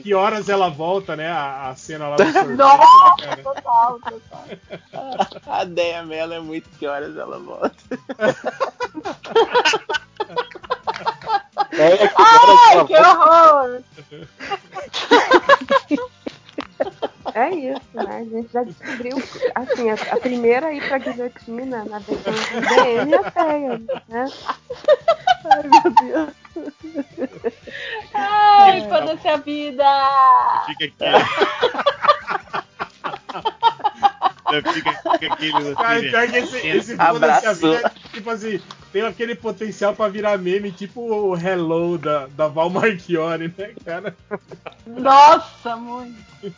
Que 0.02 0.14
horas 0.14 0.48
ela 0.48 0.70
volta, 0.70 1.14
né? 1.14 1.30
A, 1.30 1.68
a 1.68 1.76
cena 1.76 2.08
lá 2.08 2.16
do 2.16 2.24
sorvete, 2.24 2.46
Nossa, 2.56 3.16
né, 3.20 3.26
cara? 3.26 3.42
total, 3.42 4.00
total. 4.00 4.44
A 5.46 5.64
Deia 5.64 6.02
Mello 6.04 6.32
é 6.32 6.40
muito 6.40 6.70
que 6.78 6.86
horas 6.86 7.14
ela 7.16 7.38
volta. 7.38 7.76
É, 11.72 12.08
que 12.08 12.14
Ai, 12.16 12.86
que 12.86 12.96
horror! 12.96 13.82
É 17.34 17.50
isso, 17.50 17.80
né? 17.94 18.18
A 18.18 18.24
gente 18.24 18.52
já 18.52 18.62
descobriu. 18.62 19.16
Assim, 19.54 19.90
a, 19.90 19.94
a 19.94 20.16
primeira 20.18 20.66
a 20.66 20.74
ir 20.74 20.86
pra 20.86 20.98
guilhotina 20.98 21.84
na 21.84 21.98
versão 22.00 22.32
do 22.32 22.60
DM 22.82 23.14
é 23.14 23.16
a 23.16 23.30
feia, 23.30 23.78
né? 24.08 24.26
Ai, 25.50 25.62
meu 25.62 25.90
Deus. 26.02 26.30
Ai, 28.12 28.88
foda-se 28.88 29.28
a 29.28 29.36
vida! 29.38 29.84
Fica 30.66 30.84
aqui. 30.84 30.96
Fica, 34.60 34.92
fica 35.18 35.32
aqui, 35.34 35.52
meu 35.52 35.74
Cara, 35.76 35.98
filho. 36.00 36.10
pior 36.10 36.28
que 36.28 36.36
esse, 36.36 36.66
esse 36.66 36.96
foda-se 36.96 37.46
a 37.46 37.50
Abraçou. 37.50 37.76
vida, 37.76 37.86
é, 37.94 38.08
tipo 38.12 38.30
assim, 38.30 38.60
tem 38.92 39.02
aquele 39.02 39.34
potencial 39.34 39.94
pra 39.94 40.08
virar 40.08 40.36
meme, 40.38 40.72
tipo 40.72 41.00
o 41.00 41.36
Hello 41.36 41.96
da, 41.96 42.26
da 42.26 42.48
Val 42.48 42.68
Marchiori, 42.68 43.52
né, 43.56 43.70
cara? 43.84 44.16
Nossa, 44.86 45.76
muito. 45.76 46.14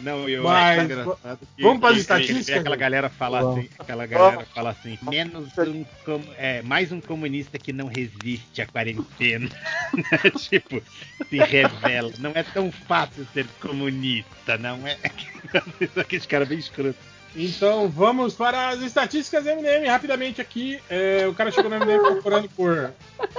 Não, 0.00 0.28
eu 0.28 0.42
Mas, 0.42 0.78
acho 0.78 0.84
engraçado 0.84 1.38
que, 1.56 1.62
vamos 1.62 1.80
que- 1.88 1.94
que- 1.94 2.00
estatísticas, 2.00 2.46
que 2.46 2.52
aquela 2.52 2.76
né? 2.76 2.80
galera 2.80 3.08
fala 3.08 3.40
Vamos. 3.40 3.58
assim, 3.60 3.68
aquela 3.78 4.06
galera 4.06 4.46
fala 4.54 4.70
assim, 4.70 4.98
menos 5.02 5.56
um 5.58 5.84
com- 6.04 6.22
é, 6.36 6.60
mais 6.62 6.92
um 6.92 7.00
comunista 7.00 7.58
que 7.58 7.72
não 7.72 7.86
resiste 7.86 8.60
à 8.60 8.66
quarentena. 8.66 9.48
tipo, 10.50 10.82
se 11.30 11.38
revela. 11.38 12.12
Não 12.18 12.32
é 12.34 12.42
tão 12.42 12.70
fácil 12.70 13.26
ser 13.32 13.46
comunista, 13.60 14.58
não 14.58 14.86
é? 14.86 14.98
Aqueles 15.98 16.26
caras 16.26 16.48
bem 16.48 16.58
escroto. 16.58 16.98
Então 17.34 17.88
vamos 17.88 18.34
para 18.34 18.68
as 18.70 18.80
estatísticas 18.80 19.44
do 19.44 19.50
MDM 19.50 19.86
rapidamente 19.88 20.40
aqui. 20.40 20.80
É, 20.88 21.26
o 21.26 21.34
cara 21.34 21.50
chegou 21.50 21.70
no 21.70 21.76
MDM 21.78 22.00
procurando 22.12 22.48
por. 22.50 22.92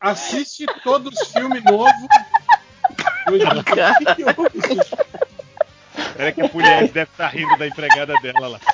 Assiste 0.00 0.64
todos 0.84 1.12
os 1.20 1.32
filmes 1.32 1.62
novos. 1.64 1.92
Hoje, 3.30 3.44
o 3.54 3.64
que 3.64 3.70
houve, 6.22 6.42
a 6.42 6.50
mulher 6.52 6.88
deve 6.88 7.10
estar 7.10 7.28
rindo 7.28 7.56
da 7.58 7.66
empregada 7.66 8.14
dela 8.22 8.48
lá. 8.48 8.60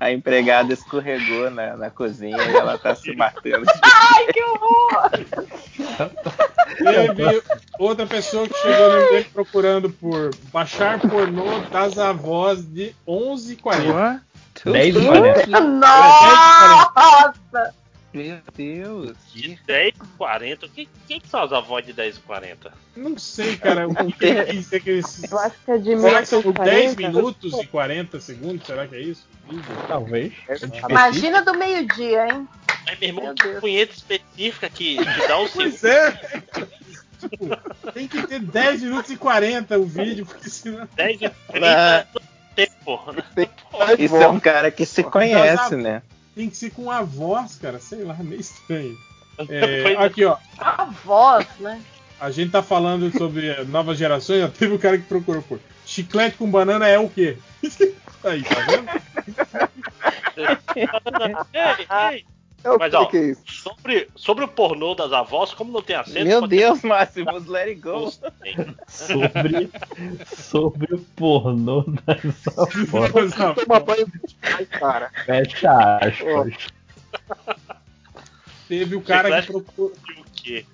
A 0.00 0.12
empregada 0.12 0.72
escorregou 0.72 1.50
na, 1.50 1.76
na 1.76 1.90
cozinha 1.90 2.36
e 2.36 2.56
ela 2.56 2.78
tá 2.78 2.94
se 2.94 3.12
matando. 3.16 3.66
Ai, 3.82 4.26
que 4.26 4.40
horror! 4.44 5.10
Teve 6.78 7.42
outra 7.80 8.06
pessoa 8.06 8.46
que 8.46 8.54
chegou 8.54 8.92
no 8.92 9.06
MDM 9.06 9.24
procurando 9.32 9.90
por 9.90 10.30
baixar 10.52 11.00
pornô 11.00 11.58
das 11.70 11.98
avós 11.98 12.64
de 12.64 12.94
11h40. 13.08 14.20
10 14.64 14.96
e 14.96 15.06
40. 15.06 15.60
Nossa! 15.60 17.74
Meu 18.12 18.38
Deus. 18.56 19.16
De 19.34 19.58
10 19.66 19.94
e 19.94 20.06
40. 20.16 20.66
O 20.66 20.68
que, 20.70 20.88
que, 21.06 21.20
que 21.20 21.28
são 21.28 21.42
as 21.42 21.52
avós 21.52 21.84
de 21.84 21.92
10 21.92 22.16
e 22.16 22.20
40? 22.20 22.72
Não 22.96 23.18
sei, 23.18 23.56
cara. 23.56 23.86
O 23.86 23.94
que, 23.94 24.12
que 24.12 24.24
ele 24.24 24.44
quis 24.46 24.54
dizer 24.56 24.80
que 24.82 24.90
eles. 24.90 25.30
Eu 25.30 25.38
acho 25.38 25.56
que 25.64 25.70
é 25.70 25.78
de 25.78 25.98
Será 25.98 26.20
que 26.20 26.26
são 26.26 26.40
10 26.40 26.96
1940. 26.96 26.96
minutos 27.08 27.52
e 27.62 27.66
40 27.66 28.20
segundos? 28.20 28.66
Será 28.66 28.86
que 28.86 28.94
é 28.96 29.00
isso? 29.00 29.26
Talvez. 29.86 30.32
Imagina 30.88 31.42
do 31.42 31.54
meio-dia, 31.56 32.28
hein? 32.28 32.48
Mas, 32.86 32.98
meu 32.98 33.08
irmão, 33.10 33.34
que 33.34 33.48
punheta 33.60 33.92
específica 33.92 34.70
que, 34.70 34.96
que 34.96 35.28
dá 35.28 35.38
o 35.38 35.46
seu. 35.48 35.56
Pois 35.62 35.84
é. 35.84 36.10
Tipo, 37.20 37.90
tem 37.92 38.06
que 38.08 38.26
ter 38.26 38.40
10 38.40 38.82
minutos 38.84 39.10
e 39.10 39.16
40 39.16 39.78
o 39.78 39.84
vídeo, 39.84 40.24
porque 40.24 40.48
senão. 40.48 40.88
10 40.94 41.20
e 41.20 41.26
Ah. 41.26 42.06
30 42.06 42.28
tempo. 42.54 43.12
né? 43.12 43.22
Isso 43.98 44.16
é 44.16 44.28
um 44.28 44.40
cara 44.40 44.70
que 44.70 44.84
se 44.86 45.04
conhece, 45.04 45.76
né? 45.76 46.02
Tem 46.38 46.48
que 46.48 46.56
ser 46.56 46.70
com 46.70 46.88
a 46.88 47.02
voz, 47.02 47.56
cara. 47.56 47.80
Sei 47.80 48.04
lá, 48.04 48.14
meio 48.22 48.40
estranho. 48.40 48.96
É, 49.48 49.96
aqui, 49.98 50.24
ó. 50.24 50.36
A 50.56 50.84
voz, 50.84 51.44
né? 51.58 51.82
A 52.20 52.30
gente 52.30 52.52
tá 52.52 52.62
falando 52.62 53.10
sobre 53.10 53.52
novas 53.66 53.98
gerações. 53.98 54.42
Já 54.42 54.48
teve 54.48 54.72
um 54.72 54.78
cara 54.78 54.96
que 54.96 55.04
procurou 55.04 55.42
por 55.42 55.58
chiclete 55.84 56.36
com 56.36 56.48
banana 56.48 56.86
é 56.86 56.96
o 56.96 57.08
quê? 57.08 57.38
Aí, 58.22 58.44
tá 58.44 58.54
vendo? 58.66 58.88
ei, 61.52 62.14
ei. 62.14 62.37
É 62.64 62.70
o 62.70 62.78
Mas, 62.78 62.90
que 62.90 62.96
ó, 62.96 63.06
que 63.06 63.16
é 63.16 63.30
isso? 63.30 63.42
sobre, 63.46 64.08
sobre 64.16 64.44
o 64.44 64.48
pornô 64.48 64.94
das 64.94 65.12
avós, 65.12 65.54
como 65.54 65.72
não 65.72 65.80
tem 65.80 65.94
acento. 65.94 66.24
Meu 66.26 66.46
Deus, 66.46 66.80
ter- 66.80 66.86
Máximos, 66.88 67.46
let 67.46 67.68
it 67.68 67.80
go. 67.80 68.12
Sobre, 68.88 69.70
sobre 70.26 70.94
o 70.94 70.98
pornô 71.14 71.84
das 72.04 72.58
avós. 72.58 73.34
Toma 73.54 73.78
banho 73.80 74.06
Ai, 74.42 74.66
cara. 74.66 75.10
Fecha 75.24 75.98
aspas. 75.98 76.54
Teve 78.68 78.96
o 78.96 79.00
cara 79.02 79.40
que 79.40 79.46
procurou. 79.52 79.92
O 80.18 80.24
quê? 80.34 80.66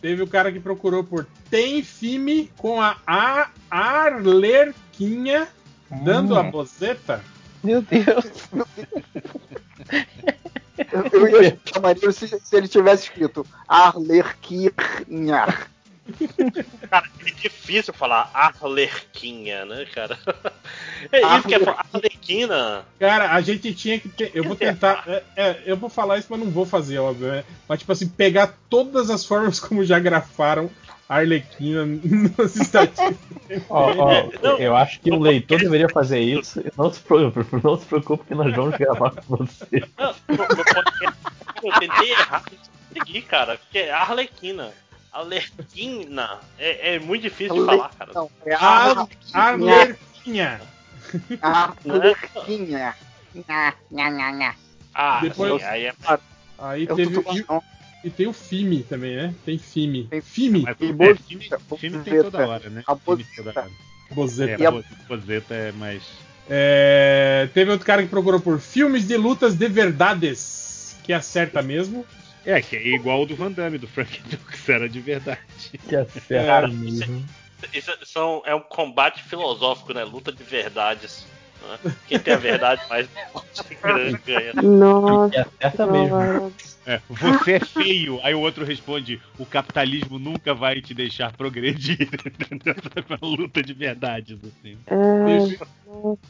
Teve 0.00 0.22
o 0.22 0.26
cara 0.28 0.52
que 0.52 0.60
procurou 0.60 1.02
por 1.04 1.26
Tem 1.50 1.82
filme 1.82 2.50
com 2.58 2.80
a 2.82 2.96
A- 3.06 3.48
Arlerquinha 3.70 5.48
dando 6.04 6.34
Hum. 6.34 6.38
a 6.38 6.42
bozeta? 6.42 7.24
Meu 7.64 7.80
Deus. 7.82 8.26
Eu, 10.92 11.26
eu 11.28 11.42
ia 11.42 11.58
achar 11.64 11.80
maneiro 11.80 12.12
se, 12.12 12.28
se 12.28 12.56
ele 12.56 12.68
tivesse 12.68 13.04
escrito 13.04 13.46
Arlequinha. 13.66 15.46
Cara, 16.88 17.06
é 17.26 17.30
difícil 17.32 17.92
falar 17.92 18.30
Arlequinha, 18.32 19.64
né, 19.64 19.84
cara? 19.86 20.18
É 21.12 21.20
isso 21.20 21.46
que 21.46 21.54
é 21.54 21.60
falar 21.60 21.86
Arlequina. 21.92 22.84
Cara, 22.98 23.32
a 23.32 23.40
gente 23.40 23.72
tinha 23.72 24.00
que 24.00 24.08
ter. 24.08 24.32
Eu 24.34 24.42
vou 24.42 24.56
tentar. 24.56 25.04
é, 25.06 25.22
é, 25.36 25.62
eu 25.64 25.76
vou 25.76 25.88
falar 25.88 26.18
isso, 26.18 26.26
mas 26.28 26.40
não 26.40 26.50
vou 26.50 26.66
fazer, 26.66 26.98
óbvio, 26.98 27.28
né? 27.28 27.44
Mas, 27.68 27.78
tipo 27.78 27.92
assim, 27.92 28.08
pegar 28.08 28.58
todas 28.68 29.08
as 29.08 29.24
formas 29.24 29.60
como 29.60 29.84
já 29.84 29.98
grafaram 30.00 30.68
Arlequina 31.08 31.86
nas 32.36 32.56
estatísticas. 32.56 33.16
Ó, 33.70 33.92
ó, 33.96 34.56
eu 34.58 34.76
acho 34.76 35.00
que 35.00 35.10
o 35.10 35.18
leitor 35.18 35.58
deveria 35.58 35.88
fazer 35.88 36.20
isso. 36.20 36.62
Não 36.76 36.92
se, 36.92 37.00
preocupe, 37.00 37.46
não 37.64 37.78
se 37.78 37.86
preocupe 37.86 38.24
que 38.26 38.34
nós 38.34 38.54
vamos 38.54 38.76
gravar 38.76 39.10
com 39.12 39.36
você. 39.36 39.82
Não, 39.98 40.14
no- 40.28 40.36
no 40.36 40.46
podcast, 40.64 41.18
eu 41.64 41.72
tentei 41.80 42.10
errar, 42.12 42.42
não 42.50 42.58
consegui, 43.00 43.22
cara, 43.22 43.56
porque 43.58 43.78
é 43.78 43.90
Arlequina. 43.92 44.70
Arlequina 45.10 46.38
é, 46.58 46.94
é 46.96 46.98
muito 46.98 47.22
difícil 47.22 47.54
de 47.56 47.64
falar, 47.64 47.90
cara. 47.98 48.12
Não, 48.14 48.30
é 48.44 48.54
Ar- 48.54 49.08
Arlequinha. 49.32 50.60
Arlequinha. 51.40 52.94
Nha, 53.48 53.74
nha, 53.90 54.10
nha, 54.10 54.30
nha. 54.32 54.54
Ah, 54.94 55.20
Depois- 55.22 55.62
sim, 55.62 55.68
aí 55.68 55.86
é. 55.86 55.94
Aí 56.58 56.86
Eu 56.88 56.96
teve. 56.96 57.22
tô- 57.22 57.62
E, 58.08 58.10
tem 58.10 58.26
o 58.26 58.32
FIME 58.32 58.82
também, 58.82 59.16
né? 59.16 59.34
Tem 59.44 59.58
FIME. 59.58 60.08
FIME. 60.22 60.62
Mas 60.62 60.76
E 60.80 60.86
é, 60.86 61.14
filme 61.76 62.04
tem 62.04 62.22
toda 62.22 62.46
hora, 62.46 62.70
né? 62.70 62.82
A 62.86 62.96
Filme 62.96 63.24
Bozeta. 63.36 63.70
Bozeta. 64.10 64.52
É, 64.52 64.64
E 64.64 64.66
a- 64.66 64.70
Bo- 64.70 64.84
Bozeta 65.08 65.54
é 65.54 65.72
mais. 65.72 66.02
É, 66.50 67.48
teve 67.52 67.70
outro 67.70 67.86
cara 67.86 68.02
que 68.02 68.08
procurou 68.08 68.40
por 68.40 68.58
filmes 68.60 69.06
de 69.06 69.16
lutas 69.16 69.54
de 69.54 69.68
verdades. 69.68 70.96
Que 71.04 71.12
acerta 71.12 71.62
mesmo. 71.62 72.06
É, 72.44 72.60
que 72.62 72.76
é 72.76 72.88
igual 72.88 73.22
o 73.22 73.26
do 73.26 73.36
Van 73.36 73.52
Damme, 73.52 73.76
do 73.78 73.86
Frank 73.86 74.20
Dux, 74.28 74.68
era 74.68 74.88
de 74.88 75.00
verdade. 75.00 75.38
Que 75.88 75.96
acerta 75.96 76.34
É. 76.34 76.66
mesmo. 76.68 77.24
Isso 77.74 77.90
são, 78.04 78.42
é 78.46 78.54
um 78.54 78.60
combate 78.60 79.22
filosófico, 79.22 79.92
né? 79.92 80.04
Luta 80.04 80.32
de 80.32 80.42
verdades. 80.44 81.26
Né? 81.66 81.94
Quem 82.06 82.18
tem 82.18 82.34
a 82.34 82.38
verdade 82.38 82.82
mais 82.88 83.08
grande 83.82 84.18
ganha. 84.26 84.52
Nossa, 84.54 85.30
Que 85.30 85.38
acerta 85.38 85.86
mesmo. 85.86 86.52
É, 86.86 87.02
você 87.08 87.52
é 87.52 87.60
feio. 87.60 88.18
Aí 88.22 88.34
o 88.34 88.40
outro 88.40 88.64
responde: 88.64 89.20
o 89.38 89.44
capitalismo 89.44 90.18
nunca 90.18 90.54
vai 90.54 90.80
te 90.80 90.94
deixar 90.94 91.32
progredir. 91.32 91.98
Uma 93.08 93.18
luta 93.36 93.62
de 93.62 93.74
verdades, 93.74 94.38
assim. 94.42 94.78
Teve, 94.86 95.58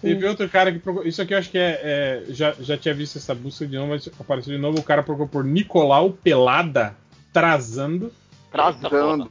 teve 0.02 0.26
outro 0.26 0.48
cara 0.48 0.72
que 0.72 0.80
procurou. 0.80 1.06
Isso 1.06 1.22
aqui 1.22 1.32
eu 1.32 1.38
acho 1.38 1.50
que 1.50 1.58
é. 1.58 1.80
é- 1.82 2.24
já, 2.30 2.52
já 2.58 2.76
tinha 2.76 2.92
visto 2.92 3.18
essa 3.18 3.34
busca 3.34 3.66
de 3.66 3.76
novo, 3.76 3.90
mas 3.90 4.08
apareceu 4.18 4.54
de 4.54 4.60
novo. 4.60 4.80
O 4.80 4.82
cara 4.82 5.02
procurou 5.02 5.28
por 5.28 5.44
Nicolau 5.44 6.10
Pelada 6.10 6.96
Trazando. 7.32 8.12
Trazando. 8.50 9.30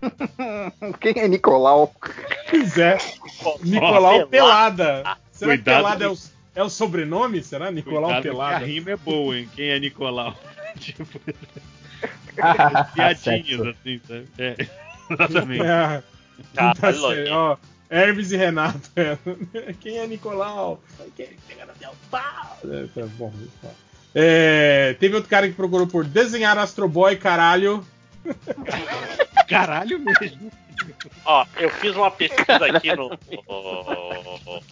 Quem 1.00 1.14
é 1.16 1.28
Nicolau? 1.28 1.92
Pois 2.48 2.78
é. 2.78 2.96
Nicolau 3.62 4.26
Pelada. 4.26 5.18
Será 5.44 5.56
que 5.56 5.62
Cuidado 5.64 5.76
Pelada 5.76 6.04
é 6.04 6.08
que- 6.08 6.14
o, 6.14 6.18
é 6.54 6.62
o 6.62 6.68
sobrenome? 6.70 7.42
Será? 7.42 7.70
Nicolau 7.70 8.02
Cuidado 8.04 8.22
que 8.22 8.28
Pelada. 8.28 8.56
A 8.56 8.58
rima 8.58 8.90
é 8.90 8.96
boa, 8.96 9.36
hein? 9.38 9.48
Quem 9.54 9.68
é 9.70 9.78
Nicolau? 9.78 10.38
tipo, 10.78 11.04
piadinhas, 12.94 13.18
sexo. 13.20 13.68
assim, 13.68 14.00
sabe? 14.06 14.28
É, 14.38 14.56
exatamente. 15.10 15.62
É. 15.62 16.02
Tá, 16.54 16.74
Tá 16.74 16.90
hein? 16.90 17.28
ó, 17.30 17.56
Hermes 17.90 18.32
e 18.32 18.36
Renato. 18.36 18.90
é. 18.96 19.18
Quem 19.80 19.98
é 19.98 20.06
Nicolau? 20.06 20.82
Quem 21.16 21.26
é 21.26 21.28
que 21.28 21.36
pega 21.46 21.66
no 21.66 21.72
meu 21.80 21.90
pau? 22.10 22.58
É, 22.64 22.86
tá 22.94 23.06
bom, 23.18 23.32
falar. 23.60 23.74
É, 24.14 24.94
teve 25.00 25.14
outro 25.14 25.30
cara 25.30 25.48
que 25.48 25.54
procurou 25.54 25.86
por 25.86 26.04
desenhar 26.04 26.56
Astro 26.58 26.88
Boy, 26.88 27.16
caralho. 27.16 27.84
Caralho 29.48 29.98
mesmo. 29.98 30.50
Ó, 31.24 31.46
eu 31.56 31.70
fiz 31.70 31.94
uma 31.96 32.10
pesquisa 32.10 32.66
aqui 32.66 32.94
no, 32.94 33.08
no, 33.08 34.62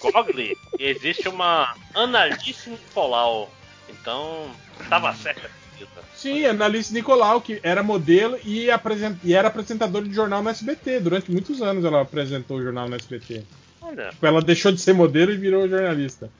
Google 0.00 0.56
e 0.78 0.84
existe 0.84 1.28
uma 1.28 1.74
Annalise 1.94 2.70
Nicolau. 2.70 3.50
Então, 3.88 4.50
tava 4.88 5.12
certa 5.14 5.46
a 5.46 5.50
pesquisa. 5.50 5.90
Sim, 6.14 6.44
Annalise 6.46 6.92
Nicolau, 6.92 7.40
que 7.40 7.60
era 7.62 7.82
modelo 7.82 8.38
e, 8.44 8.70
apresen- 8.70 9.18
e 9.22 9.34
era 9.34 9.48
apresentadora 9.48 10.04
de 10.04 10.14
jornal 10.14 10.42
no 10.42 10.50
SBT. 10.50 11.00
Durante 11.00 11.30
muitos 11.30 11.60
anos 11.62 11.84
ela 11.84 12.00
apresentou 12.02 12.58
o 12.58 12.62
jornal 12.62 12.88
no 12.88 12.96
SBT. 12.96 13.44
Olha, 13.80 14.10
Tipo, 14.10 14.26
ela 14.26 14.40
deixou 14.40 14.72
de 14.72 14.80
ser 14.80 14.92
modelo 14.94 15.32
e 15.32 15.36
virou 15.36 15.68
jornalista. 15.68 16.30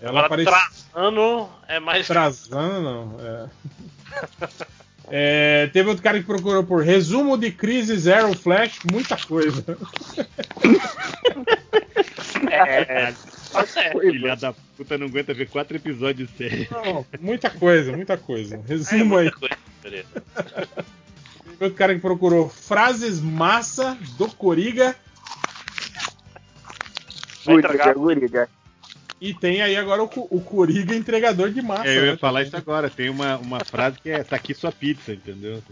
Ela 0.00 0.26
agora 0.26 0.26
apareceu. 0.26 0.52
é 1.68 1.80
mais. 1.80 2.06
Trazando, 2.06 2.82
não. 2.82 3.16
É. 3.20 3.48
É, 5.14 5.66
teve 5.74 5.90
outro 5.90 6.02
cara 6.02 6.18
que 6.18 6.24
procurou 6.24 6.64
por 6.64 6.82
resumo 6.82 7.36
de 7.36 7.52
crise 7.52 7.94
Zero 7.98 8.32
Flash, 8.34 8.78
muita 8.90 9.14
coisa. 9.18 9.62
É, 12.50 13.12
Filha 14.00 14.34
da 14.36 14.54
puta 14.76 14.96
não 14.96 15.08
aguenta 15.08 15.34
ver 15.34 15.48
quatro 15.50 15.76
episódios 15.76 16.30
de 16.30 16.36
série. 16.38 16.68
Não, 16.70 17.04
muita 17.20 17.50
coisa, 17.50 17.94
muita 17.94 18.16
coisa. 18.16 18.58
Resumo 18.66 19.18
aí. 19.18 19.30
Teve 19.82 20.06
outro 21.60 21.74
cara 21.74 21.94
que 21.94 22.00
procurou 22.00 22.48
frases 22.48 23.20
massa 23.20 23.98
do 24.16 24.28
Coriga. 24.28 24.96
Guriga, 27.44 27.94
Guriga. 27.94 28.48
E 29.22 29.32
tem 29.32 29.62
aí 29.62 29.76
agora 29.76 30.02
o, 30.02 30.10
o 30.30 30.40
Coriga 30.40 30.96
entregador 30.96 31.48
de 31.48 31.62
massa. 31.62 31.86
É, 31.86 31.96
eu 31.96 32.06
ia 32.06 32.12
né? 32.12 32.18
falar 32.18 32.42
isso 32.42 32.56
agora. 32.56 32.90
Tem 32.90 33.08
uma, 33.08 33.36
uma 33.38 33.64
frase 33.64 33.96
que 34.00 34.10
é: 34.10 34.24
tá 34.24 34.34
aqui 34.34 34.52
sua 34.52 34.72
pizza, 34.72 35.12
entendeu? 35.12 35.62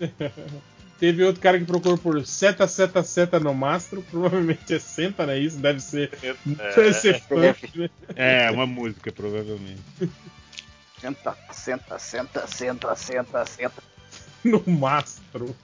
Teve 0.98 1.22
outro 1.22 1.42
cara 1.42 1.58
que 1.58 1.66
procurou 1.66 1.98
por 1.98 2.24
seta, 2.24 2.66
seta, 2.66 3.02
seta 3.02 3.38
no 3.38 3.52
mastro. 3.52 4.02
Provavelmente 4.10 4.72
é 4.72 4.78
senta, 4.78 5.26
né? 5.26 5.38
Isso 5.38 5.58
deve 5.58 5.80
ser. 5.80 6.10
deve 6.46 6.94
ser 6.94 7.20
funk, 7.20 7.78
né? 7.78 7.90
É, 8.14 8.50
uma 8.50 8.66
música, 8.66 9.12
provavelmente. 9.12 9.82
Senta, 10.98 11.36
senta, 11.52 11.98
senta, 11.98 12.46
senta, 12.46 12.96
senta, 12.96 13.44
senta. 13.44 13.82
no 14.42 14.64
mastro. 14.66 15.54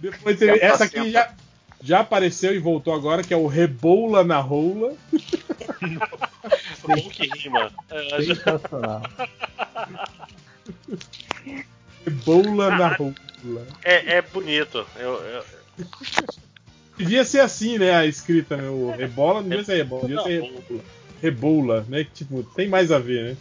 Depois 0.00 0.38
teve. 0.38 0.58
Essa 0.58 0.84
aqui 0.84 1.10
já, 1.10 1.34
já 1.82 2.00
apareceu 2.00 2.54
e 2.54 2.58
voltou 2.58 2.94
agora, 2.94 3.22
que 3.22 3.32
é 3.32 3.36
o 3.36 3.46
Reboula 3.46 4.24
na 4.24 4.40
Roula. 4.40 4.94
Como 6.82 7.10
que 7.10 7.26
rima? 7.38 7.70
É, 7.90 8.22
Sensacional. 8.22 9.02
Reboula 12.04 12.70
na 12.70 12.88
Roula. 12.88 13.14
É, 13.84 14.16
é 14.16 14.22
bonito. 14.22 14.86
Eu, 14.96 15.14
eu- 15.14 15.44
Devia 16.96 17.24
ser 17.24 17.40
assim, 17.40 17.78
né? 17.78 17.92
A 17.94 18.06
escrita, 18.06 18.56
né? 18.56 18.68
O 18.68 18.90
rebola 18.90 19.40
não 19.40 19.48
devia 19.48 19.64
ser 19.64 19.76
rebola, 19.76 20.02
devia 20.08 20.22
ser 20.24 20.40
reboula. 20.42 20.84
Reboula, 21.22 21.86
né? 21.88 22.04
Que, 22.04 22.10
tipo, 22.10 22.42
tem 22.42 22.68
mais 22.68 22.90
a 22.90 22.98
ver, 22.98 23.24
né? 23.30 23.36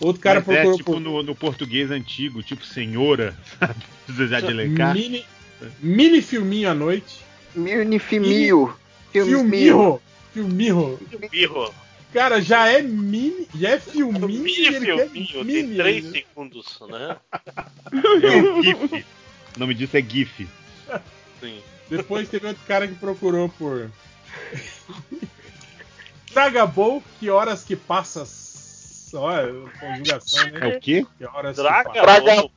Outro 0.00 0.22
cara 0.22 0.42
Mas 0.44 0.48
é 0.48 0.62
procurou 0.62 0.76
tipo 0.78 0.92
por 0.92 1.00
no, 1.00 1.22
no 1.22 1.34
português 1.34 1.90
antigo, 1.90 2.42
tipo 2.42 2.64
senhora, 2.64 3.36
sabe? 3.60 3.74
Zezé 4.10 4.40
de 4.40 4.46
Alencar. 4.46 4.94
mini, 4.94 5.24
mini 5.80 6.22
filminho 6.22 6.70
à 6.70 6.74
noite. 6.74 7.20
Mini 7.54 7.98
filminho. 7.98 8.74
Filminho. 9.12 10.00
Filminho. 10.32 10.98
Birro. 11.30 11.72
Cara, 12.12 12.40
já 12.40 12.68
é 12.68 12.82
mini, 12.82 13.48
já 13.54 13.70
é 13.70 13.80
filminho. 13.80 14.28
Mini 14.28 14.66
ele 14.66 14.86
quer 14.86 15.08
filminho, 15.08 15.44
mini 15.44 15.62
tem 15.68 15.76
3 15.76 16.04
ainda. 16.04 16.18
segundos, 16.18 16.78
né? 16.88 17.16
É 18.22 18.42
o 18.42 18.62
GIF. 18.62 19.04
O 19.56 19.58
nome 19.58 19.74
disso 19.74 19.96
é 19.96 20.02
GIF. 20.02 20.46
Sim. 21.40 21.60
Depois 21.88 22.28
teve 22.28 22.46
outro 22.46 22.62
cara 22.66 22.86
que 22.86 22.94
procurou 22.94 23.48
por. 23.48 23.90
Dragabol, 26.32 27.02
que 27.18 27.30
horas 27.30 27.64
que 27.64 27.76
passas. 27.76 29.10
Olha, 29.14 29.52
conjugação, 29.78 30.50
né? 30.50 30.60
É 30.60 30.76
o 30.76 30.80
quê? 30.80 31.06
Que 31.18 31.24
horas 31.26 31.56
Dragabol. 31.56 31.92
que 31.92 32.00
passas. 32.00 32.50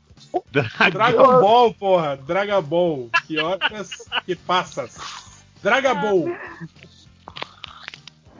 Dragon 0.92 1.40
Ball, 1.42 1.74
porra. 1.74 2.17
Dragabol, 2.17 3.10
que 3.28 3.40
horas 3.40 3.90
que 4.26 4.35
passas. 4.35 4.98
Dragabol. 5.62 6.28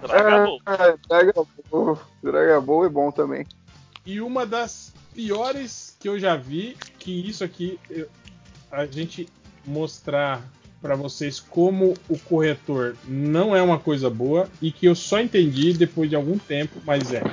Dragabol. 0.02 0.62
É, 0.68 0.96
Dragabol. 1.08 2.00
Dragabol 2.24 2.86
é 2.86 2.90
bom 2.90 3.12
também. 3.12 3.46
E 4.06 4.22
uma 4.22 4.46
das 4.46 4.94
piores 5.14 5.96
que 6.00 6.08
eu 6.08 6.20
já 6.20 6.36
vi, 6.36 6.78
que 7.00 7.28
isso 7.28 7.44
aqui 7.44 7.80
eu- 7.90 8.08
a 8.72 8.86
gente 8.86 9.28
mostrar 9.66 10.42
pra 10.82 10.96
vocês 10.96 11.40
como 11.40 11.96
o 12.08 12.20
corretor 12.20 12.96
não 13.08 13.56
é 13.56 13.62
uma 13.62 13.80
coisa 13.80 14.10
boa 14.10 14.48
e 14.62 14.72
que 14.72 14.86
eu 14.86 14.94
só 14.94 15.20
entendi 15.20 15.74
depois 15.74 16.10
de 16.10 16.16
algum 16.16 16.38
tempo, 16.38 16.80
mas 16.86 17.12
é. 17.12 17.24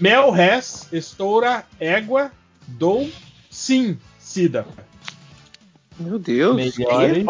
Mel 0.00 0.30
res 0.32 0.88
estoura 0.92 1.64
égua 1.78 2.32
dou 2.66 3.10
sim 3.50 3.98
sida. 4.18 4.66
Meu 5.98 6.18
Deus. 6.18 6.56
Melhores. 6.56 7.24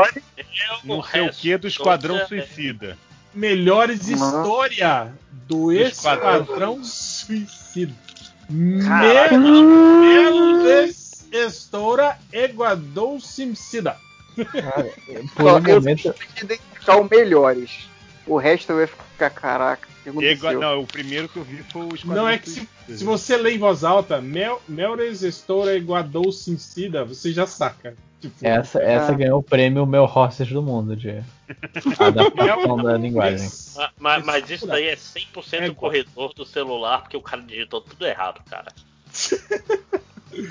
Não 0.84 1.02
sei 1.02 1.26
o 1.26 1.32
que 1.32 1.56
do 1.58 1.68
Esquadrão 1.68 2.26
Suicida. 2.26 2.96
Melhores 3.34 4.08
Nossa. 4.08 4.38
história 4.38 5.12
do 5.32 5.72
Esquadrão. 5.72 6.82
Suicida. 6.82 7.94
Caraca. 8.86 9.38
Melos 9.38 11.14
estoura 11.32 12.16
égua 12.32 12.76
dou 12.76 13.20
sim 13.20 13.54
sida. 13.54 13.96
Cara, 14.52 14.90
por 15.34 15.42
Só 15.42 15.58
um 15.58 15.66
eu 15.66 15.74
momento. 15.76 16.02
tenho 16.12 16.30
que 16.34 16.44
identificar 16.44 16.96
o 16.96 17.08
melhores. 17.08 17.88
O 18.26 18.36
resto 18.36 18.74
vai 18.74 18.86
ficar, 18.86 19.30
caraca. 19.30 19.88
O 20.10 20.18
que 20.18 20.28
aconteceu? 20.30 20.60
não, 20.60 20.80
o 20.80 20.86
primeiro 20.86 21.28
que 21.28 21.36
eu 21.38 21.44
vi 21.44 21.62
foi 21.64 21.82
o 21.82 21.94
Esquadrão 21.94 22.22
Não 22.24 22.28
é 22.28 22.38
que 22.38 22.50
se, 22.50 22.68
se 22.88 23.04
você 23.04 23.36
lê 23.36 23.54
em 23.54 23.58
voz 23.58 23.84
alta, 23.84 24.20
Mel, 24.20 24.60
Melres 24.68 25.22
estoura 25.22 25.76
égua 25.76 26.02
dou 26.02 26.30
sim 26.32 26.56
sida, 26.58 27.04
você 27.04 27.32
já 27.32 27.46
saca. 27.46 27.96
Tipo, 28.20 28.34
Essa, 28.40 28.80
essa 28.82 29.12
Ah. 29.12 29.14
ganhou 29.14 29.38
o 29.40 29.42
prêmio 29.42 29.84
Meu 29.86 30.04
Horses 30.04 30.48
do 30.48 30.62
Mundo 30.62 30.96
de 30.96 31.22
adaptação 32.00 32.76
da 32.78 32.96
linguagem. 32.96 33.48
Ma- 33.76 33.90
ma- 33.98 34.18
Mas, 34.20 34.48
isso 34.50 34.66
daí 34.66 34.88
é 34.88 34.96
100% 34.96 35.64
Égua. 35.64 35.74
corretor 35.74 36.32
do 36.34 36.44
celular, 36.46 37.02
porque 37.02 37.16
o 37.16 37.20
cara 37.22 37.42
digitou 37.42 37.80
tudo 37.82 38.06
errado, 38.06 38.40
cara. 38.48 38.72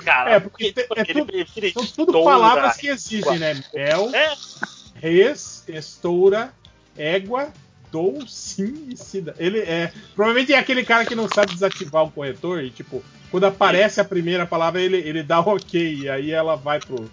Cara, 0.02 0.30
É, 0.30 0.40
porque 0.40 0.72
te- 0.72 0.80
é 0.80 0.86
ele- 1.08 1.12
tudo- 1.20 1.34
ele- 1.34 1.46
ele 1.56 1.72
São 1.72 1.84
tudo 1.86 2.12
palavras 2.24 2.76
que 2.78 2.86
existem, 2.88 3.38
né? 3.38 3.62
Mel, 3.74 4.10
É, 4.14 4.32
res, 4.94 5.62
estoura, 5.68 6.54
égua, 6.96 7.52
dou, 7.94 8.26
sim 8.26 8.88
e 8.88 8.96
sida. 8.96 9.36
Ele 9.38 9.60
é. 9.60 9.92
Provavelmente 10.16 10.52
é 10.52 10.58
aquele 10.58 10.84
cara 10.84 11.04
que 11.06 11.14
não 11.14 11.28
sabe 11.28 11.52
desativar 11.52 12.02
o 12.02 12.10
corretor 12.10 12.60
e, 12.60 12.70
tipo, 12.70 13.04
quando 13.30 13.44
aparece 13.44 14.00
a 14.00 14.04
primeira 14.04 14.44
palavra, 14.44 14.80
ele, 14.80 14.96
ele 14.96 15.22
dá 15.22 15.38
ok, 15.38 15.94
e 16.00 16.08
aí 16.10 16.32
ela 16.32 16.56
vai 16.56 16.80
pro. 16.80 17.08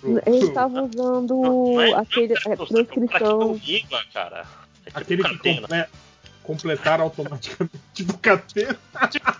pro- 0.00 0.22
Ele 0.24 0.46
estava 0.46 0.82
usando 0.82 1.34
não 1.34 1.80
é- 1.80 1.94
aquele 1.94 2.34
não 2.34 2.52
é, 2.52 2.54
é 2.54 2.56
que 2.56 2.66
transcrição. 2.66 3.54
liga, 3.66 3.98
cara. 4.12 4.46
É 4.86 4.90
tipo 4.90 4.98
aquele 5.00 5.22
que 5.24 5.36
catena. 5.36 5.60
comple- 5.66 5.86
completar 6.44 7.00
automaticamente. 7.00 7.74
tipo, 7.92 8.16
catena. 8.18 8.76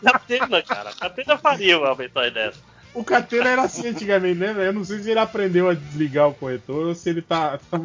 Catena, 0.02 0.62
cara. 0.62 0.92
Catena 0.92 1.38
faria 1.38 1.78
uma 1.78 1.94
mensagem 1.94 2.32
dessa. 2.32 2.58
O 2.92 3.02
Catena 3.04 3.48
era 3.48 3.62
assim 3.62 3.88
antigamente, 3.88 4.38
né? 4.38 4.52
velho? 4.52 4.66
Eu 4.68 4.72
não 4.72 4.84
sei 4.84 5.00
se 5.00 5.10
ele 5.10 5.18
aprendeu 5.20 5.68
a 5.68 5.74
desligar 5.74 6.28
o 6.28 6.34
corretor 6.34 6.86
ou 6.88 6.94
se 6.94 7.10
ele 7.10 7.22
tá. 7.22 7.58
tá 7.70 7.78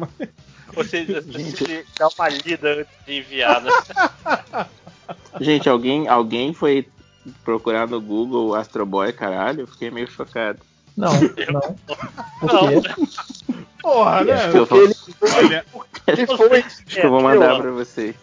seja, 0.84 1.22
se 1.22 1.84
dá 1.98 2.08
uma 2.18 2.28
lida 2.28 2.72
antes 2.80 2.94
de 3.06 3.18
enviar, 3.18 3.60
né? 3.62 3.70
Gente, 5.40 5.68
alguém, 5.68 6.06
alguém 6.08 6.52
foi 6.54 6.86
procurar 7.44 7.86
no 7.88 8.00
Google 8.00 8.54
Astro 8.54 8.86
Boy, 8.86 9.12
caralho, 9.12 9.60
eu 9.62 9.66
fiquei 9.66 9.90
meio 9.90 10.10
chocado. 10.10 10.58
Não, 10.96 11.12
não. 11.12 11.76
Por 12.40 12.50
quê? 12.50 13.06
Porra, 13.80 14.24
né? 14.24 14.32
Acho 14.34 14.50
que 14.50 14.58
eu 14.58 14.66
vou, 14.66 14.78
Olha, 15.36 15.64
Ele 16.06 16.26
foi. 16.26 16.58
acho 16.60 16.84
que 16.84 16.98
eu 17.00 17.10
vou 17.10 17.22
mandar 17.22 17.58
pra 17.60 17.70
vocês. 17.70 18.14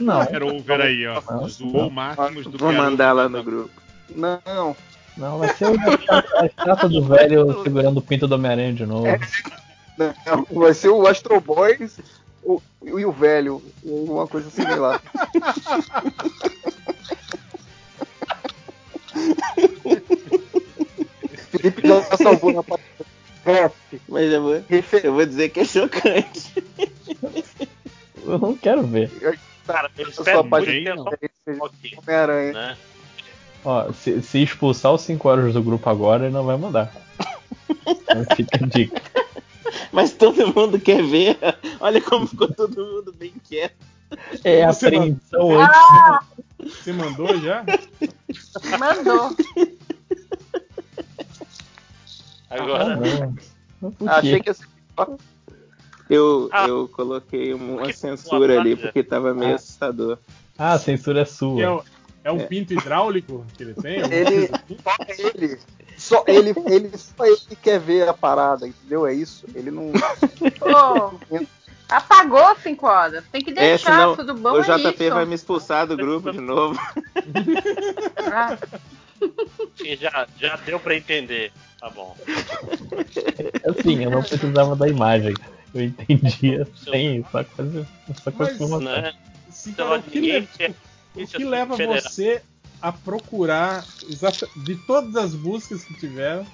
Não. 0.00 0.24
Quero 0.26 0.54
over 0.56 0.80
aí, 0.80 1.06
ó. 1.06 1.20
Zoou 1.48 1.90
Máximos 1.90 2.46
do 2.46 2.56
Vou 2.58 2.72
mandar 2.72 3.12
lá 3.12 3.28
no 3.28 3.42
grupo. 3.42 3.70
Não. 4.14 4.74
Não, 5.16 5.38
vai 5.38 5.52
ser 5.54 5.66
o- 5.66 5.76
a 6.38 6.46
estátua 6.46 6.88
do 6.88 7.04
velho 7.04 7.62
segurando 7.62 7.98
o 7.98 8.02
pinto 8.02 8.26
do 8.26 8.34
Homem-Aranha 8.34 8.72
de 8.72 8.86
novo. 8.86 9.06
Não, 10.26 10.46
vai 10.60 10.74
ser 10.74 10.88
o 10.88 11.06
Astro 11.06 11.40
Boys 11.40 11.98
o- 12.42 12.60
e 12.84 13.04
o 13.04 13.12
velho, 13.12 13.62
ou 13.84 14.04
uma 14.04 14.26
coisa 14.26 14.50
similar. 14.50 15.00
Felipe 21.50 21.86
já 21.86 22.02
salvou 22.16 22.52
na 22.52 22.62
parte. 22.62 22.84
Mas 24.08 24.32
eu 24.32 24.42
vou, 24.42 24.54
eu 25.02 25.12
vou 25.14 25.26
dizer 25.26 25.48
que 25.50 25.60
é 25.60 25.64
chocante. 25.64 26.64
Eu 28.24 28.38
não 28.38 28.56
quero 28.56 28.82
ver. 28.86 29.10
Cara, 29.66 29.90
Eu 29.96 30.40
apaixonado 30.40 31.04
muito 31.04 31.04
por 31.04 31.18
tempo 31.18 31.64
aqui, 31.66 31.96
Homem-Aranha. 31.98 32.52
né? 32.52 32.76
Ó, 33.64 33.92
se, 33.92 34.20
se 34.22 34.42
expulsar 34.42 34.92
os 34.92 35.02
5 35.02 35.28
horas 35.28 35.54
do 35.54 35.62
grupo 35.62 35.88
agora, 35.88 36.24
ele 36.24 36.32
não 36.34 36.44
vai 36.44 36.56
mandar. 36.56 36.92
Então 37.86 38.24
fica 38.36 38.64
a 38.64 38.66
dica. 38.66 39.02
Mas 39.92 40.12
todo 40.12 40.46
mundo 40.54 40.78
quer 40.80 41.02
ver. 41.02 41.38
Olha 41.80 42.00
como 42.00 42.26
ficou 42.26 42.52
todo 42.52 42.76
mundo 42.84 43.12
bem 43.12 43.32
quieto. 43.48 43.74
É 44.44 44.66
Você 44.66 44.86
apreensão 44.86 45.60
antes. 45.60 45.76
Ah, 45.76 46.20
Você 46.60 46.92
mandou 46.92 47.38
já? 47.40 47.64
mandou. 48.78 49.36
Agora, 52.50 52.96
Não. 52.96 53.90
Por 53.92 54.08
Achei 54.08 54.40
que 54.40 54.50
pior. 54.94 55.16
Eu, 56.10 56.48
Ah. 56.52 56.68
eu 56.68 56.86
coloquei 56.88 57.54
uma 57.54 57.90
censura 57.92 58.60
ali 58.60 58.76
porque 58.76 59.02
tava 59.02 59.32
meio 59.34 59.52
Ah. 59.52 59.54
assustador. 59.56 60.18
Ah, 60.58 60.72
a 60.74 60.78
censura 60.78 61.20
é 61.20 61.22
é, 61.22 61.24
sua. 61.24 61.76
o- 61.78 61.84
é 62.22 62.30
um 62.30 62.40
É. 62.40 62.46
pinto 62.46 62.74
hidráulico 62.74 63.44
que 63.56 63.62
ele 63.62 63.74
tem? 63.74 63.98
Ele, 63.98 64.50
assim? 64.52 64.76
só 64.82 64.94
ele, 65.34 65.58
só 66.02 66.24
ele, 66.26 66.52
ele, 66.66 66.90
só 66.96 67.24
ele 67.24 67.56
quer 67.62 67.78
ver 67.78 68.08
a 68.08 68.12
parada, 68.12 68.66
entendeu? 68.66 69.06
É 69.06 69.14
isso. 69.14 69.46
Ele 69.54 69.70
não. 69.70 69.92
Pô, 70.58 71.18
apagou 71.88 72.56
5 72.62 72.86
horas. 72.86 73.24
Tem 73.30 73.42
que 73.42 73.50
É, 73.50 73.54
deixar 73.54 73.92
senão 73.92 74.16
tudo 74.16 74.34
bom. 74.34 74.52
o 74.52 74.60
é 74.60 74.62
JP 74.62 75.04
isso. 75.04 75.14
vai 75.14 75.24
me 75.24 75.34
expulsar 75.34 75.86
do 75.86 75.96
grupo 75.96 76.32
de 76.32 76.40
novo. 76.40 76.78
Ah, 78.30 78.58
sim, 79.76 79.96
já, 79.96 80.26
já 80.38 80.56
deu 80.56 80.80
pra 80.80 80.96
entender. 80.96 81.52
Tá 81.80 81.88
bom. 81.90 82.16
Assim, 83.68 84.04
eu 84.04 84.10
não 84.10 84.22
precisava 84.22 84.76
da 84.76 84.88
imagem. 84.88 85.34
Eu 85.74 85.82
entendia 85.82 86.66
sem 86.76 87.24
só 87.32 87.42
coisa, 87.44 87.86
só 88.22 88.30
com 88.30 88.42
a 88.42 88.46
Mas, 88.46 88.54
informação. 88.56 88.80
Né? 89.02 89.12
Sim, 89.50 89.70
Então, 89.70 89.88
cara, 89.88 90.00
o 90.00 90.02
que, 90.02 90.20
le- 90.20 90.48
o 91.14 91.26
que 91.26 91.44
leva 91.44 91.76
federal. 91.76 92.00
você 92.02 92.42
a 92.82 92.90
procurar, 92.90 93.84
de 94.56 94.76
todas 94.76 95.14
as 95.16 95.34
buscas 95.34 95.84
que 95.84 95.94
tiveram, 95.94 96.44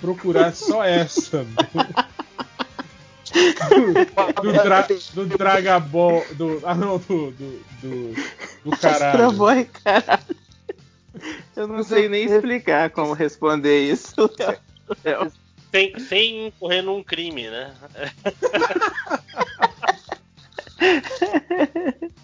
procurar 0.00 0.54
só 0.54 0.82
essa? 0.82 1.46
Do, 3.68 3.92
do, 4.42 4.52
dra, 4.52 4.88
do 5.12 5.26
Dragabol. 5.26 6.24
Do, 6.32 6.62
ah, 6.64 6.74
não, 6.74 6.96
do. 6.98 7.30
Do, 7.32 7.60
do, 7.82 8.14
do 8.64 8.70
caralho. 8.78 9.26
Astro 9.26 9.32
Boy, 9.32 9.64
caralho. 9.84 10.36
Eu 11.54 11.68
não 11.68 11.82
sei 11.82 12.08
nem 12.08 12.24
explicar 12.24 12.88
como 12.90 13.12
responder 13.12 13.90
isso. 13.90 14.14
Léo. 15.04 15.30
Sem, 15.70 15.98
sem 16.00 16.46
incorrer 16.46 16.82
num 16.82 17.02
crime, 17.02 17.50
né? 17.50 17.74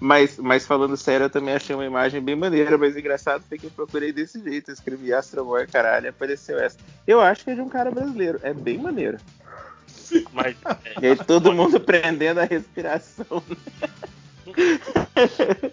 Mas, 0.00 0.38
mas 0.38 0.66
falando 0.66 0.96
sério, 0.96 1.26
eu 1.26 1.30
também 1.30 1.54
achei 1.54 1.76
uma 1.76 1.84
imagem 1.84 2.22
bem 2.22 2.34
maneira, 2.34 2.78
mas 2.78 2.96
engraçado 2.96 3.44
foi 3.46 3.58
que 3.58 3.66
eu 3.66 3.70
procurei 3.70 4.12
desse 4.12 4.42
jeito. 4.42 4.70
Eu 4.70 4.74
escrevi 4.74 5.12
Astro 5.12 5.44
Boy, 5.44 5.66
caralho, 5.66 6.06
e 6.06 6.08
apareceu 6.08 6.58
essa. 6.58 6.78
Eu 7.06 7.20
acho 7.20 7.44
que 7.44 7.50
é 7.50 7.54
de 7.54 7.60
um 7.60 7.68
cara 7.68 7.90
brasileiro. 7.90 8.40
É 8.42 8.54
bem 8.54 8.78
maneiro. 8.78 9.18
Mas. 10.32 10.56
E 11.02 11.06
aí 11.06 11.16
todo 11.16 11.52
mundo 11.52 11.78
prendendo 11.78 12.40
a 12.40 12.44
respiração. 12.44 13.42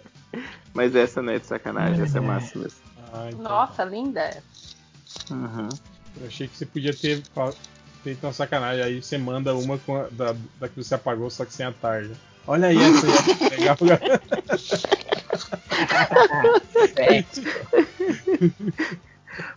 mas 0.74 0.94
essa 0.94 1.22
não 1.22 1.32
é 1.32 1.38
de 1.38 1.46
sacanagem, 1.46 2.02
essa 2.02 2.18
é 2.18 2.20
massa 2.20 2.58
mesmo. 2.58 2.78
Ah, 3.12 3.28
então. 3.32 3.42
nossa, 3.42 3.84
linda. 3.84 4.42
Uhum. 5.30 5.68
Eu 6.20 6.26
achei 6.26 6.46
que 6.46 6.56
você 6.56 6.66
podia 6.66 6.94
ter 6.94 7.22
feito 8.02 8.26
uma 8.26 8.32
sacanagem. 8.32 8.84
Aí 8.84 9.02
você 9.02 9.16
manda 9.16 9.54
uma 9.54 9.78
com 9.78 9.96
a- 9.96 10.08
da, 10.10 10.34
da 10.60 10.68
que 10.68 10.76
você 10.76 10.94
apagou, 10.94 11.30
só 11.30 11.44
que 11.44 11.54
sem 11.54 11.64
a 11.64 11.72
tarja. 11.72 12.12
Olha 12.48 12.68
aí 12.68 12.78
essa 12.78 13.06
aí. 13.06 13.12
Legal. 13.58 13.76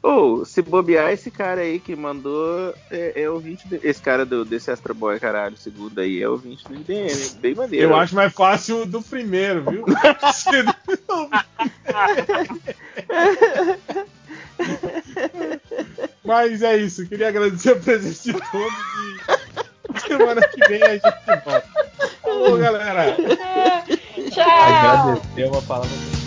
Ou, 0.03 0.45
se 0.45 0.61
bobear, 0.61 1.11
esse 1.11 1.31
cara 1.31 1.61
aí 1.61 1.79
que 1.79 1.95
mandou 1.95 2.75
é, 2.91 3.23
é 3.23 3.29
ouvinte. 3.29 3.65
De, 3.67 3.79
esse 3.81 3.99
cara 4.01 4.25
do, 4.25 4.43
desse 4.43 4.69
Astro 4.69 4.93
Boy, 4.93 5.17
caralho, 5.19 5.55
segundo 5.57 5.97
aí, 5.99 6.21
é 6.21 6.29
ouvinte 6.29 6.67
do 6.67 6.75
IDM. 6.75 7.39
Bem 7.39 7.55
maneiro. 7.55 7.87
Eu 7.87 7.95
acho 7.95 8.13
mais 8.13 8.33
fácil 8.33 8.81
o 8.81 8.85
do 8.85 9.01
primeiro, 9.01 9.63
viu? 9.71 9.85
Mas 16.23 16.61
é 16.61 16.77
isso, 16.77 17.07
queria 17.07 17.29
agradecer 17.29 17.71
a 17.71 17.75
presença 17.77 18.31
de 18.31 18.39
todos 18.51 18.77
e 19.95 19.99
semana 20.07 20.47
que 20.47 20.67
vem 20.67 20.83
a 20.83 20.93
gente 20.93 21.03
volta. 21.45 21.65
Falou, 22.21 22.57
galera! 22.57 23.15
Tchau. 24.31 24.43
Agradecer 24.43 25.45
uma 25.47 25.61
palavra. 25.61 26.20